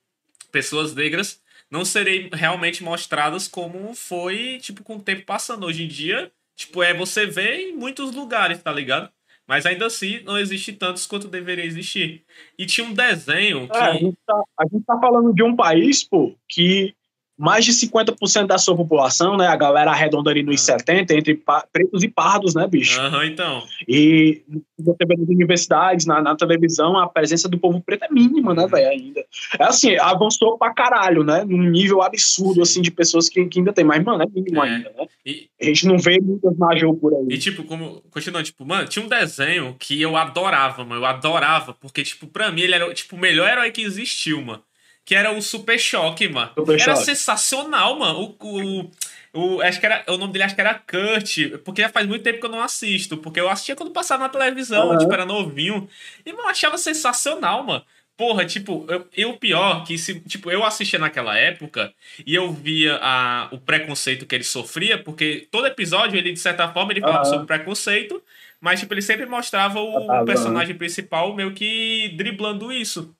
Pessoas 0.52 0.94
negras 0.94 1.41
não 1.72 1.86
serem 1.86 2.28
realmente 2.30 2.84
mostradas 2.84 3.48
como 3.48 3.94
foi, 3.94 4.58
tipo, 4.60 4.84
com 4.84 4.96
o 4.96 5.02
tempo 5.02 5.24
passando. 5.24 5.64
Hoje 5.64 5.84
em 5.84 5.88
dia, 5.88 6.30
tipo, 6.54 6.82
é 6.82 6.92
você 6.92 7.24
vê 7.24 7.70
em 7.70 7.74
muitos 7.74 8.14
lugares, 8.14 8.62
tá 8.62 8.70
ligado? 8.70 9.10
Mas 9.48 9.64
ainda 9.64 9.86
assim, 9.86 10.20
não 10.22 10.38
existe 10.38 10.74
tantos 10.74 11.06
quanto 11.06 11.28
deveria 11.28 11.64
existir. 11.64 12.24
E 12.58 12.66
tinha 12.66 12.86
um 12.86 12.92
desenho 12.92 13.66
que... 13.68 13.76
É, 13.78 13.84
a, 13.84 13.94
gente 13.94 14.18
tá, 14.26 14.42
a 14.60 14.64
gente 14.70 14.84
tá 14.84 14.98
falando 15.00 15.34
de 15.34 15.42
um 15.42 15.56
país, 15.56 16.04
pô, 16.04 16.36
que 16.46 16.94
mais 17.38 17.64
de 17.64 17.72
50% 17.72 18.46
da 18.46 18.58
sua 18.58 18.76
população, 18.76 19.36
né? 19.36 19.46
A 19.46 19.56
galera 19.56 19.90
arredonda 19.90 20.30
ali 20.30 20.42
nos 20.42 20.60
uhum. 20.60 20.78
70, 20.78 21.14
entre 21.14 21.42
pretos 21.72 22.02
e 22.02 22.08
pardos, 22.08 22.54
né, 22.54 22.66
bicho? 22.68 23.00
Aham, 23.00 23.26
então. 23.26 23.64
E 23.88 24.42
você 24.78 25.04
vê 25.06 25.16
nas 25.16 25.28
universidades, 25.28 26.06
na, 26.06 26.20
na, 26.20 26.36
televisão, 26.36 26.98
a 26.98 27.08
presença 27.08 27.48
do 27.48 27.58
povo 27.58 27.80
preto 27.80 28.04
é 28.04 28.08
mínima, 28.12 28.54
né, 28.54 28.66
velho, 28.66 28.88
ainda. 28.88 29.24
É 29.58 29.64
assim, 29.64 29.96
avançou 29.96 30.58
pra 30.58 30.74
caralho, 30.74 31.24
né? 31.24 31.44
Num 31.44 31.70
nível 31.70 32.02
absurdo, 32.02 32.54
Sim. 32.54 32.62
assim, 32.62 32.82
de 32.82 32.90
pessoas 32.90 33.28
que, 33.28 33.44
que, 33.46 33.58
ainda 33.58 33.72
tem. 33.72 33.84
Mas, 33.84 34.04
mano, 34.04 34.22
é 34.22 34.26
mínimo 34.26 34.62
é. 34.62 34.68
ainda, 34.68 34.92
né? 34.96 35.06
E, 35.24 35.48
a 35.60 35.64
gente 35.64 35.86
não 35.86 35.98
vê 35.98 36.20
muitas 36.20 36.56
major 36.56 36.94
por 36.94 37.14
aí. 37.14 37.26
E, 37.30 37.38
tipo, 37.38 37.64
como... 37.64 38.02
Continuando, 38.10 38.44
tipo, 38.44 38.64
mano, 38.64 38.86
tinha 38.86 39.04
um 39.04 39.08
desenho 39.08 39.74
que 39.78 40.00
eu 40.00 40.16
adorava, 40.16 40.84
mano. 40.84 41.00
Eu 41.00 41.06
adorava, 41.06 41.72
porque, 41.74 42.02
tipo, 42.02 42.26
pra 42.26 42.52
mim 42.52 42.62
ele 42.62 42.74
era, 42.74 42.92
tipo, 42.92 43.16
o 43.16 43.18
melhor 43.18 43.48
herói 43.48 43.70
que 43.70 43.82
existiu, 43.82 44.42
mano 44.42 44.62
que 45.04 45.14
era 45.14 45.32
o 45.32 45.42
Super 45.42 45.78
Choque, 45.78 46.28
mano. 46.28 46.52
Super 46.54 46.80
era 46.80 46.94
Choque. 46.94 47.04
sensacional, 47.04 47.98
mano. 47.98 48.36
O, 48.40 48.46
o, 48.48 48.90
o, 49.34 49.60
acho 49.62 49.80
que 49.80 49.86
era, 49.86 50.04
o 50.08 50.16
nome 50.16 50.32
dele 50.32 50.44
acho 50.44 50.54
que 50.54 50.60
era 50.60 50.74
Kurt, 50.74 51.58
porque 51.64 51.82
já 51.82 51.88
faz 51.88 52.06
muito 52.06 52.22
tempo 52.22 52.38
que 52.38 52.46
eu 52.46 52.50
não 52.50 52.60
assisto, 52.60 53.16
porque 53.16 53.40
eu 53.40 53.48
assistia 53.48 53.74
quando 53.74 53.90
passava 53.90 54.24
na 54.24 54.28
televisão, 54.28 54.90
uhum. 54.90 54.98
tipo, 54.98 55.12
era 55.12 55.24
novinho. 55.24 55.88
E, 56.24 56.30
eu 56.30 56.48
achava 56.48 56.78
sensacional, 56.78 57.64
mano. 57.64 57.84
Porra, 58.14 58.44
tipo, 58.44 58.86
eu, 58.88 59.08
eu 59.16 59.36
pior 59.36 59.84
que 59.84 59.96
se, 59.96 60.20
tipo, 60.20 60.50
eu 60.50 60.62
assistia 60.62 60.98
naquela 60.98 61.36
época 61.36 61.92
e 62.24 62.34
eu 62.34 62.52
via 62.52 62.98
a, 63.02 63.48
o 63.50 63.58
preconceito 63.58 64.26
que 64.26 64.34
ele 64.34 64.44
sofria, 64.44 65.02
porque 65.02 65.48
todo 65.50 65.66
episódio 65.66 66.18
ele, 66.18 66.30
de 66.30 66.38
certa 66.38 66.68
forma, 66.68 66.92
ele 66.92 67.00
falava 67.00 67.24
uhum. 67.24 67.30
sobre 67.30 67.46
preconceito, 67.46 68.22
mas, 68.60 68.78
tipo, 68.78 68.94
ele 68.94 69.02
sempre 69.02 69.26
mostrava 69.26 69.80
o, 69.80 70.12
ah, 70.12 70.24
personagem 70.24 70.76
principal 70.76 71.34
meio 71.34 71.52
que 71.52 72.12
driblando 72.16 72.70
isso. 72.70 73.12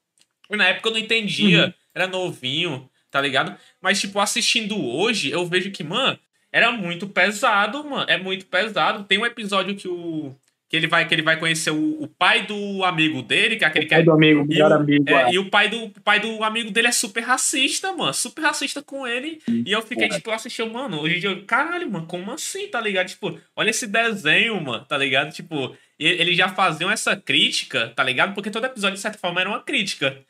Na 0.50 0.68
época 0.68 0.90
eu 0.90 0.92
não 0.92 1.00
entendia, 1.00 1.66
uhum. 1.66 1.73
Era 1.94 2.06
novinho, 2.06 2.88
tá 3.11 3.20
ligado? 3.20 3.56
Mas, 3.80 4.00
tipo, 4.00 4.18
assistindo 4.18 4.82
hoje, 4.82 5.30
eu 5.30 5.46
vejo 5.46 5.70
que, 5.70 5.84
mano, 5.84 6.18
era 6.52 6.70
muito 6.70 7.08
pesado, 7.08 7.82
mano. 7.82 8.04
É 8.08 8.18
muito 8.18 8.44
pesado. 8.46 9.04
Tem 9.04 9.18
um 9.18 9.26
episódio 9.26 9.75
que 9.75 9.88
o. 9.88 10.34
Que 10.68 10.76
ele 10.76 10.87
vai, 10.87 11.06
que 11.06 11.14
ele 11.14 11.20
vai 11.20 11.38
conhecer 11.38 11.70
o, 11.70 12.02
o 12.02 12.08
pai 12.08 12.46
do 12.46 12.82
amigo 12.82 13.20
dele, 13.20 13.56
que 13.56 13.64
é 13.64 13.66
aquele 13.66 13.84
o 13.84 13.88
pai 13.90 13.99
que 13.99 14.02
é, 14.02 14.04
do 14.06 14.12
amigo, 14.12 14.42
melhor 14.46 14.72
amigo. 14.72 15.04
É, 15.06 15.12
é. 15.25 15.32
E 15.34 15.38
o 15.38 15.50
pai 15.50 15.68
do, 15.68 15.84
o 15.84 16.00
pai 16.02 16.18
do 16.18 16.42
amigo 16.42 16.70
dele 16.70 16.88
é 16.88 16.92
super 16.92 17.20
racista, 17.20 17.92
mano. 17.92 18.14
Super 18.14 18.40
racista 18.40 18.82
com 18.82 19.06
ele. 19.06 19.38
Hum, 19.46 19.64
e 19.66 19.70
eu 19.70 19.82
fiquei, 19.82 20.08
tipo, 20.08 20.30
assistindo, 20.30 20.72
mano, 20.72 20.99
hoje 21.02 21.16
em 21.16 21.20
dia, 21.20 21.44
caralho, 21.46 21.90
mano, 21.90 22.06
como 22.06 22.30
assim, 22.32 22.68
tá 22.68 22.80
ligado? 22.80 23.08
Tipo, 23.08 23.38
olha 23.54 23.68
esse 23.68 23.87
desenho, 23.87 24.58
mano, 24.62 24.82
tá 24.87 24.96
ligado? 24.96 25.30
Tipo, 25.30 25.76
eles 25.99 26.38
já 26.38 26.49
faziam 26.49 26.90
essa 26.90 27.14
crítica, 27.14 27.92
tá 27.94 28.02
ligado? 28.02 28.32
Porque 28.32 28.50
todo 28.50 28.64
episódio, 28.64 28.96
de 28.96 29.02
certa 29.02 29.18
forma, 29.18 29.42
era 29.42 29.50
uma 29.50 29.61
crítica. 29.61 30.25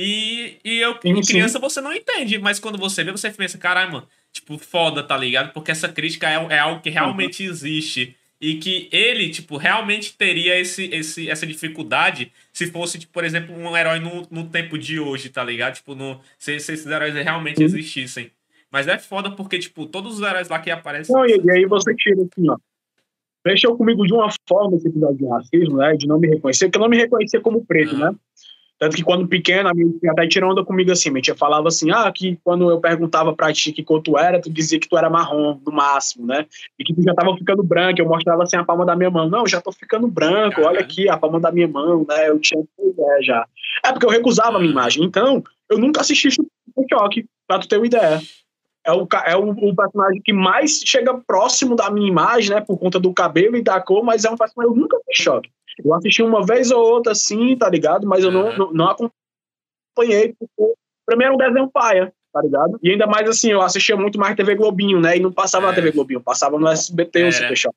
E, 0.00 0.58
e 0.64 0.78
eu, 0.78 0.96
em 1.04 1.20
criança, 1.20 1.58
você 1.58 1.80
não 1.80 1.92
entende, 1.92 2.38
mas 2.38 2.60
quando 2.60 2.78
você 2.78 3.02
vê, 3.02 3.10
você 3.10 3.32
pensa, 3.32 3.58
caralho, 3.58 3.90
mano, 3.90 4.06
tipo, 4.32 4.56
foda, 4.56 5.02
tá 5.02 5.16
ligado? 5.16 5.52
Porque 5.52 5.72
essa 5.72 5.88
crítica 5.88 6.30
é, 6.30 6.34
é 6.54 6.58
algo 6.60 6.80
que 6.80 6.88
realmente 6.88 7.42
uhum. 7.42 7.50
existe. 7.50 8.16
E 8.40 8.54
que 8.54 8.88
ele, 8.92 9.30
tipo, 9.30 9.56
realmente 9.56 10.16
teria 10.16 10.56
esse, 10.56 10.84
esse, 10.94 11.28
essa 11.28 11.44
dificuldade 11.44 12.30
se 12.52 12.68
fosse, 12.68 12.96
tipo, 13.00 13.12
por 13.12 13.24
exemplo, 13.24 13.52
um 13.52 13.76
herói 13.76 13.98
no, 13.98 14.24
no 14.30 14.48
tempo 14.48 14.78
de 14.78 15.00
hoje, 15.00 15.30
tá 15.30 15.42
ligado? 15.42 15.74
Tipo, 15.74 15.96
no, 15.96 16.20
se, 16.38 16.60
se 16.60 16.74
esses 16.74 16.86
heróis 16.86 17.12
realmente 17.14 17.58
uhum. 17.58 17.64
existissem. 17.64 18.30
Mas 18.70 18.86
é 18.86 18.96
foda 19.00 19.32
porque, 19.32 19.58
tipo, 19.58 19.84
todos 19.84 20.20
os 20.20 20.22
heróis 20.24 20.48
lá 20.48 20.60
que 20.60 20.70
aparecem. 20.70 21.12
Não, 21.12 21.26
e, 21.26 21.40
e 21.44 21.50
aí 21.50 21.66
você 21.66 21.92
tira 21.96 22.22
assim, 22.22 22.48
ó. 22.48 22.56
Mexeu 23.44 23.76
comigo 23.76 24.06
de 24.06 24.12
uma 24.12 24.28
forma 24.48 24.76
esse 24.76 24.86
episódio 24.86 25.16
de 25.16 25.26
racismo, 25.26 25.78
né? 25.78 25.94
De 25.94 26.06
não 26.06 26.20
me 26.20 26.28
reconhecer, 26.28 26.66
porque 26.66 26.78
eu 26.78 26.82
não 26.82 26.88
me 26.88 26.96
reconhecia 26.96 27.40
como 27.40 27.66
preto, 27.66 27.94
uhum. 27.94 27.98
né? 27.98 28.14
Tanto 28.78 28.96
que 28.96 29.02
quando 29.02 29.26
pequeno, 29.26 29.68
a 29.68 29.74
minha 29.74 29.90
até 30.10 30.26
tirou 30.28 30.52
onda 30.52 30.64
comigo 30.64 30.92
assim, 30.92 31.10
minha 31.10 31.20
tia 31.20 31.34
falava 31.34 31.66
assim, 31.66 31.90
ah, 31.90 32.10
que 32.12 32.38
quando 32.44 32.70
eu 32.70 32.80
perguntava 32.80 33.34
pra 33.34 33.52
ti 33.52 33.72
que 33.72 33.82
cor 33.82 34.00
tu 34.00 34.16
era, 34.16 34.40
tu 34.40 34.48
dizia 34.48 34.78
que 34.78 34.88
tu 34.88 34.96
era 34.96 35.10
marrom, 35.10 35.58
no 35.66 35.72
máximo, 35.72 36.26
né? 36.26 36.46
E 36.78 36.84
que 36.84 36.94
tu 36.94 37.02
já 37.02 37.12
tava 37.12 37.36
ficando 37.36 37.62
branco, 37.62 38.00
eu 38.00 38.06
mostrava 38.06 38.44
assim 38.44 38.56
a 38.56 38.64
palma 38.64 38.86
da 38.86 38.94
minha 38.94 39.10
mão. 39.10 39.28
Não, 39.28 39.46
já 39.46 39.60
tô 39.60 39.72
ficando 39.72 40.06
branco, 40.06 40.62
olha 40.62 40.80
aqui 40.80 41.08
a 41.08 41.16
palma 41.16 41.40
da 41.40 41.50
minha 41.50 41.66
mão, 41.66 42.06
né? 42.08 42.28
Eu 42.28 42.38
tinha 42.38 42.62
ideia 42.78 43.22
já. 43.22 43.46
É 43.84 43.92
porque 43.92 44.06
eu 44.06 44.10
recusava 44.10 44.56
a 44.56 44.60
minha 44.60 44.70
imagem. 44.70 45.04
Então, 45.04 45.42
eu 45.68 45.76
nunca 45.76 46.00
assisti 46.00 46.28
Choque, 46.90 47.26
pra 47.46 47.58
tu 47.58 47.66
ter 47.66 47.76
uma 47.76 47.86
ideia. 47.86 48.20
é, 48.86 48.92
o, 48.92 49.08
é 49.26 49.36
o, 49.36 49.50
o, 49.50 49.74
personagem 49.74 50.22
que 50.22 50.32
mais 50.32 50.80
chega 50.84 51.18
próximo 51.26 51.74
da 51.74 51.90
minha 51.90 52.08
imagem, 52.08 52.54
né? 52.54 52.60
Por 52.60 52.78
conta 52.78 53.00
do 53.00 53.12
cabelo 53.12 53.56
e 53.56 53.62
da 53.62 53.80
cor, 53.80 54.04
mas 54.04 54.24
é 54.24 54.30
um 54.30 54.36
personagem 54.36 54.72
que 54.72 54.78
eu 54.78 54.82
nunca 54.82 54.98
fiz 55.06 55.24
choque. 55.24 55.50
Eu 55.84 55.94
assisti 55.94 56.22
uma 56.22 56.44
vez 56.44 56.70
ou 56.70 56.80
outra, 56.80 57.12
assim, 57.12 57.56
tá 57.56 57.68
ligado? 57.68 58.06
Mas 58.06 58.24
eu 58.24 58.30
não, 58.30 58.56
não, 58.56 58.72
não 58.72 58.88
acompanhei, 58.88 60.34
porque 60.38 60.74
pra 61.06 61.16
mim 61.16 61.24
era 61.24 61.34
um 61.34 61.38
desenho 61.38 61.70
paia, 61.70 62.12
tá 62.32 62.42
ligado? 62.42 62.78
E 62.82 62.90
ainda 62.90 63.06
mais 63.06 63.28
assim, 63.28 63.50
eu 63.50 63.62
assistia 63.62 63.96
muito 63.96 64.18
mais 64.18 64.36
TV 64.36 64.54
Globinho, 64.54 65.00
né? 65.00 65.16
E 65.16 65.20
não 65.20 65.32
passava 65.32 65.66
é. 65.66 65.68
na 65.68 65.74
TV 65.74 65.92
Globinho, 65.92 66.20
passava 66.20 66.58
no 66.58 66.68
SBT 66.68 67.24
ou 67.24 67.32
Super 67.32 67.56
Shock. 67.56 67.76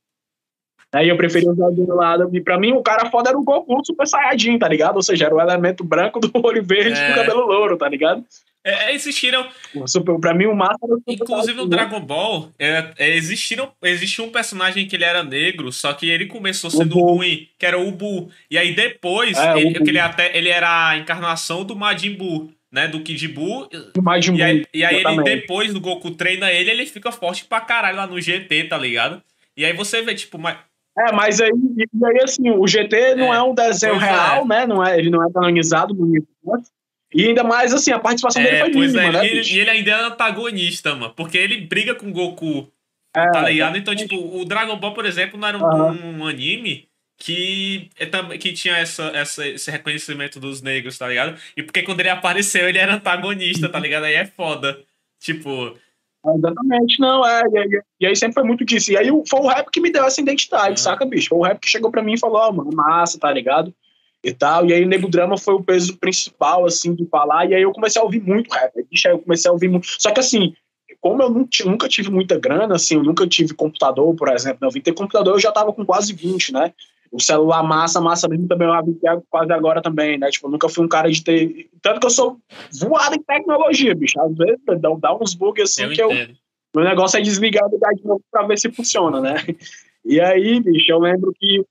Aí 0.93 1.07
eu 1.07 1.15
preferia 1.15 1.49
usar 1.49 1.69
do 1.69 1.95
lado. 1.95 2.29
E 2.33 2.41
pra 2.41 2.59
mim, 2.59 2.73
o 2.73 2.83
cara 2.83 3.09
foda 3.09 3.29
era 3.29 3.37
o 3.37 3.43
Goku 3.43 3.85
Super 3.85 4.05
Saiyajin, 4.05 4.59
tá 4.59 4.67
ligado? 4.67 4.97
Ou 4.97 5.01
seja, 5.01 5.25
era 5.25 5.35
o 5.35 5.39
elemento 5.39 5.83
branco 5.85 6.19
do 6.19 6.29
olho 6.45 6.63
verde 6.63 6.99
é. 6.99 7.07
com 7.07 7.13
o 7.13 7.15
cabelo 7.15 7.45
louro, 7.45 7.77
tá 7.77 7.87
ligado? 7.87 8.25
É, 8.63 8.91
é 8.91 8.95
existiram. 8.95 9.47
Pra 10.19 10.33
mim, 10.33 10.45
o 10.45 10.55
máximo 10.55 11.01
Inclusive 11.07 11.57
no 11.57 11.67
Dragon 11.67 11.99
Ball, 11.99 12.49
é, 12.59 12.91
é, 12.97 13.15
existiram, 13.15 13.71
existia 13.83 14.23
um 14.23 14.31
personagem 14.31 14.87
que 14.87 14.95
ele 14.95 15.03
era 15.03 15.23
negro, 15.23 15.71
só 15.71 15.93
que 15.93 16.09
ele 16.09 16.27
começou 16.27 16.69
sendo 16.69 16.99
ruim, 16.99 17.47
que 17.57 17.65
era 17.65 17.79
o 17.79 17.91
Buu. 17.91 18.29
E 18.49 18.57
aí 18.57 18.73
depois, 18.75 19.37
é, 19.37 19.59
ele, 19.59 19.77
ele, 19.77 19.99
até, 19.99 20.35
ele 20.37 20.49
era 20.49 20.89
a 20.89 20.97
encarnação 20.97 21.63
do 21.63 21.75
Majin 21.75 22.15
Buu. 22.15 22.51
Né, 22.71 22.87
do 22.87 23.01
Kid 23.01 23.27
Buu. 23.27 23.67
Do 23.93 24.01
Majin 24.01 24.33
e 24.35 24.41
aí, 24.41 24.65
e 24.73 24.85
aí 24.85 25.03
ele, 25.03 25.23
depois 25.23 25.73
do 25.73 25.81
Goku 25.81 26.11
treina 26.11 26.49
ele, 26.49 26.71
ele 26.71 26.85
fica 26.85 27.11
forte 27.11 27.43
pra 27.43 27.59
caralho 27.59 27.97
lá 27.97 28.07
no 28.07 28.21
GT, 28.21 28.63
tá 28.63 28.77
ligado? 28.77 29.21
E 29.57 29.65
aí 29.65 29.73
você 29.73 30.01
vê, 30.01 30.15
tipo, 30.15 30.37
mas, 30.37 30.57
é, 30.97 31.11
mas 31.11 31.39
aí, 31.39 31.51
aí 31.51 32.23
assim, 32.23 32.49
o 32.49 32.67
GT 32.67 33.15
não 33.15 33.33
é, 33.33 33.37
é 33.37 33.41
um 33.41 33.53
desenho 33.53 33.97
real, 33.97 34.43
é. 34.43 34.47
né? 34.47 34.65
Não 34.65 34.81
é, 34.81 34.97
ele 34.97 35.09
não 35.09 35.21
é 35.21 35.31
canonizado 35.31 35.93
no 35.93 36.03
universo. 36.03 36.71
E 37.13 37.27
ainda 37.27 37.43
mais, 37.43 37.73
assim, 37.73 37.91
a 37.91 37.99
participação 37.99 38.41
é, 38.41 38.45
dele 38.45 38.73
foi 38.73 38.87
mínima, 38.87 39.03
é, 39.03 39.11
né? 39.11 39.27
E, 39.27 39.53
e 39.53 39.59
ele 39.59 39.69
ainda 39.69 39.91
é 39.91 40.03
antagonista, 40.05 40.95
mano. 40.95 41.13
Porque 41.13 41.37
ele 41.37 41.61
briga 41.61 41.93
com 41.93 42.07
o 42.07 42.13
Goku, 42.13 42.71
é, 43.13 43.29
tá 43.31 43.49
ligado? 43.49 43.77
Então, 43.77 43.95
tipo, 43.95 44.15
o 44.15 44.45
Dragon 44.45 44.77
Ball, 44.77 44.93
por 44.93 45.05
exemplo, 45.05 45.37
não 45.37 45.47
era 45.47 45.57
um, 45.57 45.61
uhum. 45.61 46.19
um 46.19 46.27
anime 46.27 46.87
que, 47.17 47.89
é 47.99 48.37
que 48.37 48.53
tinha 48.53 48.77
essa, 48.77 49.03
essa, 49.13 49.47
esse 49.47 49.69
reconhecimento 49.69 50.39
dos 50.39 50.61
negros, 50.61 50.97
tá 50.97 51.07
ligado? 51.07 51.37
E 51.55 51.61
porque 51.61 51.83
quando 51.83 51.99
ele 51.99 52.09
apareceu, 52.09 52.67
ele 52.67 52.79
era 52.79 52.95
antagonista, 52.95 53.69
tá 53.69 53.79
ligado? 53.79 54.05
Aí 54.05 54.15
é 54.15 54.25
foda. 54.25 54.79
Tipo... 55.19 55.75
Exatamente, 56.25 56.99
não, 56.99 57.25
é. 57.25 57.41
E 57.51 57.57
aí, 57.57 57.81
e 57.99 58.05
aí, 58.07 58.15
sempre 58.15 58.35
foi 58.35 58.43
muito 58.43 58.63
disso. 58.63 58.91
E 58.91 58.97
aí 58.97 59.09
foi 59.27 59.39
o 59.39 59.47
rap 59.47 59.69
que 59.69 59.81
me 59.81 59.91
deu 59.91 60.05
essa 60.05 60.21
identidade, 60.21 60.79
saca, 60.79 61.05
bicho? 61.05 61.29
Foi 61.29 61.37
o 61.39 61.43
rap 61.43 61.59
que 61.59 61.67
chegou 61.67 61.91
pra 61.91 62.01
mim 62.01 62.13
e 62.13 62.19
falou, 62.19 62.37
ó, 62.37 62.49
oh, 62.49 62.53
mano, 62.53 62.71
massa, 62.73 63.19
tá 63.19 63.31
ligado? 63.31 63.73
E 64.23 64.33
tal. 64.33 64.65
E 64.65 64.73
aí 64.73 64.83
o 64.83 64.87
Nego 64.87 65.09
Drama 65.09 65.37
foi 65.37 65.55
o 65.55 65.63
peso 65.63 65.97
principal, 65.97 66.65
assim, 66.65 66.93
de 66.93 67.05
falar. 67.07 67.49
E 67.49 67.55
aí 67.55 67.61
eu 67.61 67.71
comecei 67.71 68.01
a 68.01 68.05
ouvir 68.05 68.21
muito 68.21 68.51
rap. 68.51 68.71
Aí 68.75 69.11
eu 69.11 69.19
comecei 69.19 69.49
a 69.49 69.53
ouvir 69.53 69.67
muito. 69.67 69.87
Só 69.99 70.11
que 70.11 70.19
assim, 70.19 70.53
como 70.99 71.21
eu 71.23 71.29
nunca 71.65 71.87
tive 71.87 72.11
muita 72.11 72.37
grana, 72.37 72.75
assim, 72.75 72.95
eu 72.95 73.03
nunca 73.03 73.27
tive 73.27 73.53
computador, 73.53 74.15
por 74.15 74.29
exemplo. 74.29 74.59
Né? 74.61 74.67
Eu 74.67 74.71
vim 74.71 74.81
ter 74.81 74.93
computador, 74.93 75.33
eu 75.33 75.39
já 75.39 75.51
tava 75.51 75.73
com 75.73 75.85
quase 75.85 76.13
20, 76.13 76.53
né? 76.53 76.73
O 77.11 77.19
celular 77.19 77.61
massa, 77.61 77.99
massa 77.99 78.27
mesmo 78.29 78.47
também 78.47 78.67
eu 78.67 78.73
abri 78.73 78.97
quase 79.29 79.51
agora 79.51 79.81
também, 79.81 80.17
né? 80.17 80.29
Tipo, 80.29 80.47
eu 80.47 80.51
nunca 80.51 80.69
fui 80.69 80.85
um 80.85 80.87
cara 80.87 81.11
de 81.11 81.21
ter. 81.21 81.69
Tanto 81.81 81.99
que 81.99 82.05
eu 82.05 82.11
sou 82.11 82.37
voado 82.79 83.15
em 83.15 83.21
tecnologia, 83.21 83.93
bicho. 83.93 84.19
Às 84.21 84.33
vezes 84.37 84.59
dá, 84.79 85.13
uns 85.13 85.33
bugs 85.33 85.63
assim 85.63 85.83
eu 85.83 85.89
que 85.89 86.01
entendo. 86.01 86.29
eu. 86.29 86.35
Meu 86.73 86.85
negócio 86.85 87.17
é 87.17 87.21
desligar 87.21 87.67
e 87.67 87.73
ligar 87.73 87.93
de 87.93 88.05
novo 88.05 88.21
pra 88.31 88.47
ver 88.47 88.57
se 88.57 88.71
funciona, 88.71 89.19
né? 89.19 89.35
E 90.03 90.19
aí, 90.19 90.59
bicho, 90.59 90.91
eu 90.91 90.97
lembro 90.97 91.31
que 91.39 91.63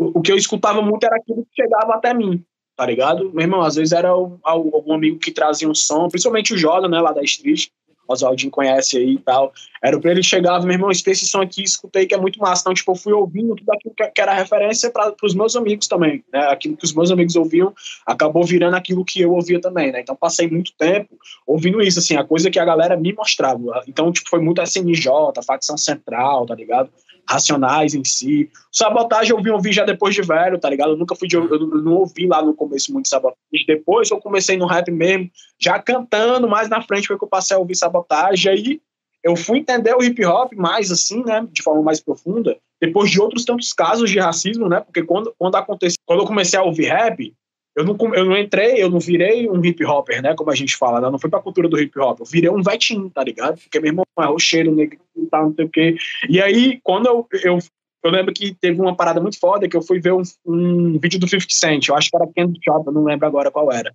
o, 0.00 0.22
que 0.22 0.32
eu 0.32 0.36
escutava 0.36 0.80
muito 0.80 1.04
era 1.04 1.16
aquilo 1.16 1.44
que 1.44 1.62
chegava 1.62 1.94
até 1.94 2.14
mim, 2.14 2.42
tá 2.76 2.86
ligado? 2.86 3.30
Meu 3.32 3.42
irmão, 3.42 3.60
às 3.60 3.74
vezes 3.74 3.92
era 3.92 4.08
algum 4.08 4.92
amigo 4.92 5.18
que 5.18 5.30
trazia 5.30 5.68
um 5.68 5.74
som, 5.74 6.08
principalmente 6.08 6.54
o 6.54 6.58
Jordan, 6.58 6.88
né, 6.88 7.00
lá 7.00 7.12
da 7.12 7.22
Street, 7.22 7.68
Oswaldinho 8.12 8.50
conhece 8.50 8.96
aí 8.96 9.14
e 9.14 9.18
tal. 9.18 9.52
Era 9.82 9.98
pra 10.00 10.10
ele 10.10 10.22
chegava, 10.22 10.64
meu 10.64 10.74
irmão, 10.74 10.90
esse 10.90 11.26
som 11.26 11.40
aqui, 11.40 11.62
escutei 11.62 12.06
que 12.06 12.14
é 12.14 12.18
muito 12.18 12.40
massa. 12.40 12.62
Então, 12.62 12.74
tipo, 12.74 12.90
eu 12.90 12.96
fui 12.96 13.12
ouvindo 13.12 13.54
tudo 13.54 13.70
aquilo 13.70 13.94
que, 13.94 14.20
era 14.20 14.34
referência 14.34 14.90
para 14.90 15.14
os 15.22 15.34
meus 15.34 15.54
amigos 15.54 15.86
também, 15.86 16.24
né? 16.32 16.40
Aquilo 16.48 16.76
que 16.76 16.84
os 16.84 16.92
meus 16.92 17.10
amigos 17.10 17.36
ouviam 17.36 17.72
acabou 18.04 18.44
virando 18.44 18.76
aquilo 18.76 19.04
que 19.04 19.20
eu 19.20 19.32
ouvia 19.32 19.60
também, 19.60 19.92
né? 19.92 20.00
Então, 20.00 20.16
passei 20.16 20.48
muito 20.48 20.72
tempo 20.76 21.16
ouvindo 21.46 21.80
isso, 21.80 21.98
assim, 21.98 22.16
a 22.16 22.24
coisa 22.24 22.50
que 22.50 22.58
a 22.58 22.64
galera 22.64 22.96
me 22.96 23.12
mostrava. 23.12 23.60
Então, 23.86 24.10
tipo, 24.12 24.28
foi 24.28 24.40
muito 24.40 24.60
SNJ, 24.60 25.10
facção 25.46 25.76
central, 25.78 26.46
tá 26.46 26.54
ligado? 26.54 26.90
Racionais 27.30 27.94
em 27.94 28.04
si. 28.04 28.50
Sabotagem 28.72 29.30
eu 29.30 29.40
vi 29.40 29.50
ouvir 29.50 29.72
já 29.72 29.84
depois 29.84 30.14
de 30.14 30.22
velho, 30.22 30.58
tá 30.58 30.68
ligado? 30.68 30.92
Eu 30.92 30.96
nunca 30.96 31.14
fui 31.14 31.28
de, 31.28 31.36
eu 31.36 31.46
não 31.46 31.94
ouvi 31.94 32.26
lá 32.26 32.42
no 32.42 32.52
começo 32.52 32.92
muito 32.92 33.08
sabotagem. 33.08 33.66
Depois 33.68 34.10
eu 34.10 34.18
comecei 34.18 34.56
no 34.56 34.66
rap 34.66 34.90
mesmo, 34.90 35.30
já 35.56 35.78
cantando, 35.78 36.48
mais 36.48 36.68
na 36.68 36.82
frente 36.82 37.06
foi 37.06 37.16
que 37.16 37.22
eu 37.22 37.28
passei 37.28 37.56
a 37.56 37.60
ouvir 37.60 37.76
sabotagem. 37.76 38.52
Aí 38.52 38.80
eu 39.22 39.36
fui 39.36 39.58
entender 39.58 39.94
o 39.94 40.02
hip 40.02 40.24
hop 40.24 40.52
mais 40.54 40.90
assim, 40.90 41.22
né, 41.24 41.46
de 41.52 41.62
forma 41.62 41.82
mais 41.82 42.00
profunda, 42.00 42.56
depois 42.80 43.10
de 43.10 43.20
outros 43.20 43.44
tantos 43.44 43.72
casos 43.72 44.10
de 44.10 44.18
racismo, 44.18 44.68
né? 44.68 44.80
Porque 44.80 45.04
quando, 45.04 45.32
quando 45.38 45.54
aconteceu, 45.54 45.98
quando 46.06 46.20
eu 46.20 46.26
comecei 46.26 46.58
a 46.58 46.62
ouvir 46.62 46.86
rap, 46.86 47.32
eu 47.76 47.84
não, 47.84 47.96
eu 48.14 48.24
não 48.24 48.36
entrei, 48.36 48.82
eu 48.82 48.90
não 48.90 48.98
virei 48.98 49.48
um 49.48 49.64
hip 49.64 49.84
hopper, 49.84 50.20
né? 50.20 50.34
Como 50.34 50.50
a 50.50 50.54
gente 50.54 50.76
fala, 50.76 51.00
né? 51.00 51.10
não 51.10 51.18
foi 51.18 51.30
pra 51.30 51.40
cultura 51.40 51.68
do 51.68 51.78
hip 51.78 51.96
hop, 51.98 52.20
eu 52.20 52.26
virei 52.26 52.50
um 52.50 52.62
vetinho, 52.62 53.08
tá 53.10 53.22
ligado? 53.22 53.60
Porque 53.60 53.78
meu 53.78 53.90
irmão 53.90 54.04
é 54.18 54.24
rocheiro, 54.24 54.74
negro 54.74 54.98
e 55.22 55.26
tal, 55.26 55.46
não 55.46 55.54
sei 55.54 55.64
o 55.64 55.68
quê. 55.68 55.96
E 56.28 56.40
aí, 56.40 56.80
quando 56.82 57.06
eu, 57.06 57.26
eu, 57.44 57.58
eu 58.04 58.10
lembro 58.10 58.32
que 58.32 58.54
teve 58.54 58.80
uma 58.80 58.96
parada 58.96 59.20
muito 59.20 59.38
foda 59.38 59.68
que 59.68 59.76
eu 59.76 59.82
fui 59.82 60.00
ver 60.00 60.12
um, 60.12 60.22
um 60.46 60.98
vídeo 60.98 61.18
do 61.18 61.28
50 61.28 61.46
Cent, 61.50 61.88
eu 61.88 61.94
acho 61.94 62.10
que 62.10 62.16
era 62.16 62.30
Candy 62.34 62.60
Shop, 62.64 62.86
eu 62.86 62.92
não 62.92 63.04
lembro 63.04 63.26
agora 63.26 63.50
qual 63.50 63.72
era. 63.72 63.92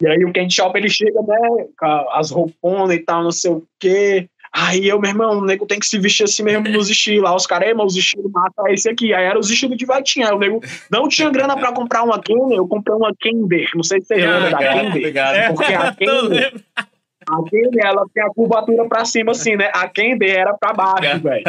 E 0.00 0.06
aí 0.06 0.24
o 0.24 0.32
Candy 0.32 0.54
Shop 0.54 0.76
ele 0.76 0.88
chega, 0.88 1.20
né, 1.22 1.66
com 1.78 2.10
as 2.10 2.30
rouponas 2.30 2.96
e 2.96 3.00
tal, 3.00 3.22
não 3.22 3.30
sei 3.30 3.50
o 3.52 3.64
quê. 3.78 4.28
Aí 4.54 4.86
eu, 4.86 5.00
meu 5.00 5.10
irmão, 5.10 5.38
o 5.38 5.44
nego 5.44 5.64
tem 5.64 5.78
que 5.78 5.86
se 5.86 5.98
vestir 5.98 6.24
assim 6.24 6.42
mesmo 6.42 6.68
nos 6.68 6.90
estilos. 6.90 7.22
Lá 7.22 7.34
os 7.34 7.46
caras, 7.46 7.74
os 7.86 7.96
estilos 7.96 8.30
mata 8.30 8.70
esse 8.70 8.86
aqui. 8.86 9.14
Aí 9.14 9.24
era 9.24 9.38
os 9.38 9.48
estilos 9.48 9.78
de 9.78 9.86
Vatinha. 9.86 10.28
Aí 10.28 10.34
o 10.34 10.38
nego 10.38 10.60
não 10.90 11.08
tinha 11.08 11.30
grana 11.30 11.56
pra 11.56 11.72
comprar 11.72 12.02
uma 12.02 12.20
Kender, 12.20 12.58
eu 12.58 12.68
comprei 12.68 12.94
uma 12.94 13.14
Kender. 13.18 13.70
Não 13.74 13.82
sei 13.82 14.02
se 14.02 14.08
você 14.08 14.16
lembra 14.16 14.50
da 14.50 14.58
Kender. 14.58 15.54
Porque 15.54 15.72
a 15.72 15.94
Kender. 15.96 16.54
A 17.32 17.42
Kender, 17.48 17.86
ela 17.86 18.04
tem 18.12 18.22
a 18.22 18.28
curvatura 18.28 18.86
pra 18.86 19.06
cima, 19.06 19.32
assim, 19.32 19.56
né? 19.56 19.70
A 19.72 19.88
Kender 19.88 20.36
era 20.36 20.52
pra 20.52 20.74
baixo, 20.74 21.20
velho. 21.20 21.42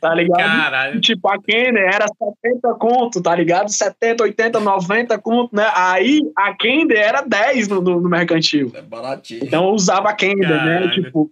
Tá 0.00 0.14
ligado? 0.14 0.38
Caralho. 0.38 1.00
Tipo, 1.00 1.28
a 1.28 1.38
Kender 1.38 1.84
era 1.84 2.06
70 2.42 2.74
conto, 2.78 3.22
tá 3.22 3.34
ligado? 3.34 3.70
70, 3.70 4.22
80, 4.22 4.58
90 4.60 5.18
conto, 5.18 5.54
né? 5.54 5.70
Aí 5.74 6.22
a 6.36 6.54
Kender 6.54 6.98
era 6.98 7.20
10 7.20 7.68
no, 7.68 7.82
no, 7.82 8.00
no 8.00 8.08
mercantil. 8.08 8.72
É 8.74 8.80
baratinho. 8.80 9.44
Então 9.44 9.68
eu 9.68 9.74
usava 9.74 10.08
a 10.08 10.14
Kender, 10.14 10.48
né? 10.48 10.56
Caralho. 10.56 10.86
né? 10.86 10.92
Tipo, 10.92 11.30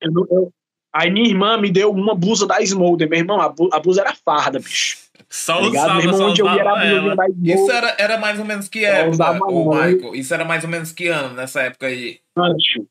eu, 0.00 0.10
eu, 0.30 0.52
aí 0.94 1.10
minha 1.10 1.28
irmã 1.28 1.56
me 1.58 1.70
deu 1.70 1.90
uma 1.90 2.14
blusa 2.14 2.46
da 2.46 2.60
Smolder. 2.60 3.08
Meu 3.08 3.18
irmão, 3.18 3.40
a, 3.40 3.52
a 3.72 3.80
blusa 3.80 4.02
era 4.02 4.14
farda, 4.24 4.60
bicho. 4.60 4.98
Só 5.28 5.60
usava, 5.60 5.94
Meu 5.94 6.04
irmão, 6.04 6.30
onde 6.30 6.40
eu 6.40 6.46
ia 6.46 6.60
era 6.60 6.72
a 6.72 7.00
blusa 7.00 7.16
da 7.16 7.28
Smolder. 7.28 7.56
Isso 7.56 7.72
era, 7.72 7.96
era 7.98 8.18
mais 8.18 8.38
ou 8.38 8.44
menos 8.44 8.68
que 8.68 8.84
época, 8.84 9.34
o 9.50 9.68
Michael? 9.70 10.14
Isso 10.14 10.34
era 10.34 10.44
mais 10.44 10.64
ou 10.64 10.70
menos 10.70 10.92
que 10.92 11.08
ano 11.08 11.34
nessa 11.34 11.62
época 11.62 11.86
aí? 11.86 12.20
Ancho. 12.36 12.86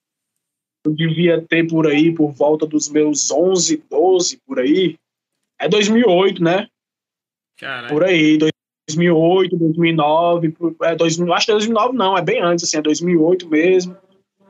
Eu 0.86 0.94
devia 0.94 1.42
ter 1.42 1.68
por 1.68 1.88
aí, 1.88 2.14
por 2.14 2.32
volta 2.32 2.66
dos 2.66 2.90
meus 2.90 3.32
11, 3.32 3.84
12, 3.90 4.42
por 4.46 4.60
aí. 4.60 4.96
É 5.60 5.68
2008, 5.68 6.44
né? 6.44 6.68
Caralho. 7.58 7.88
Por 7.88 8.04
aí, 8.04 8.38
2008, 8.38 9.58
2009, 9.58 10.56
é 10.84 10.96
2000, 10.96 11.34
acho 11.34 11.46
que 11.46 11.52
é 11.52 11.56
2009 11.56 11.98
não, 11.98 12.18
é 12.18 12.22
bem 12.22 12.42
antes, 12.42 12.66
assim, 12.66 12.78
é 12.78 12.82
2008 12.82 13.48
mesmo 13.48 13.98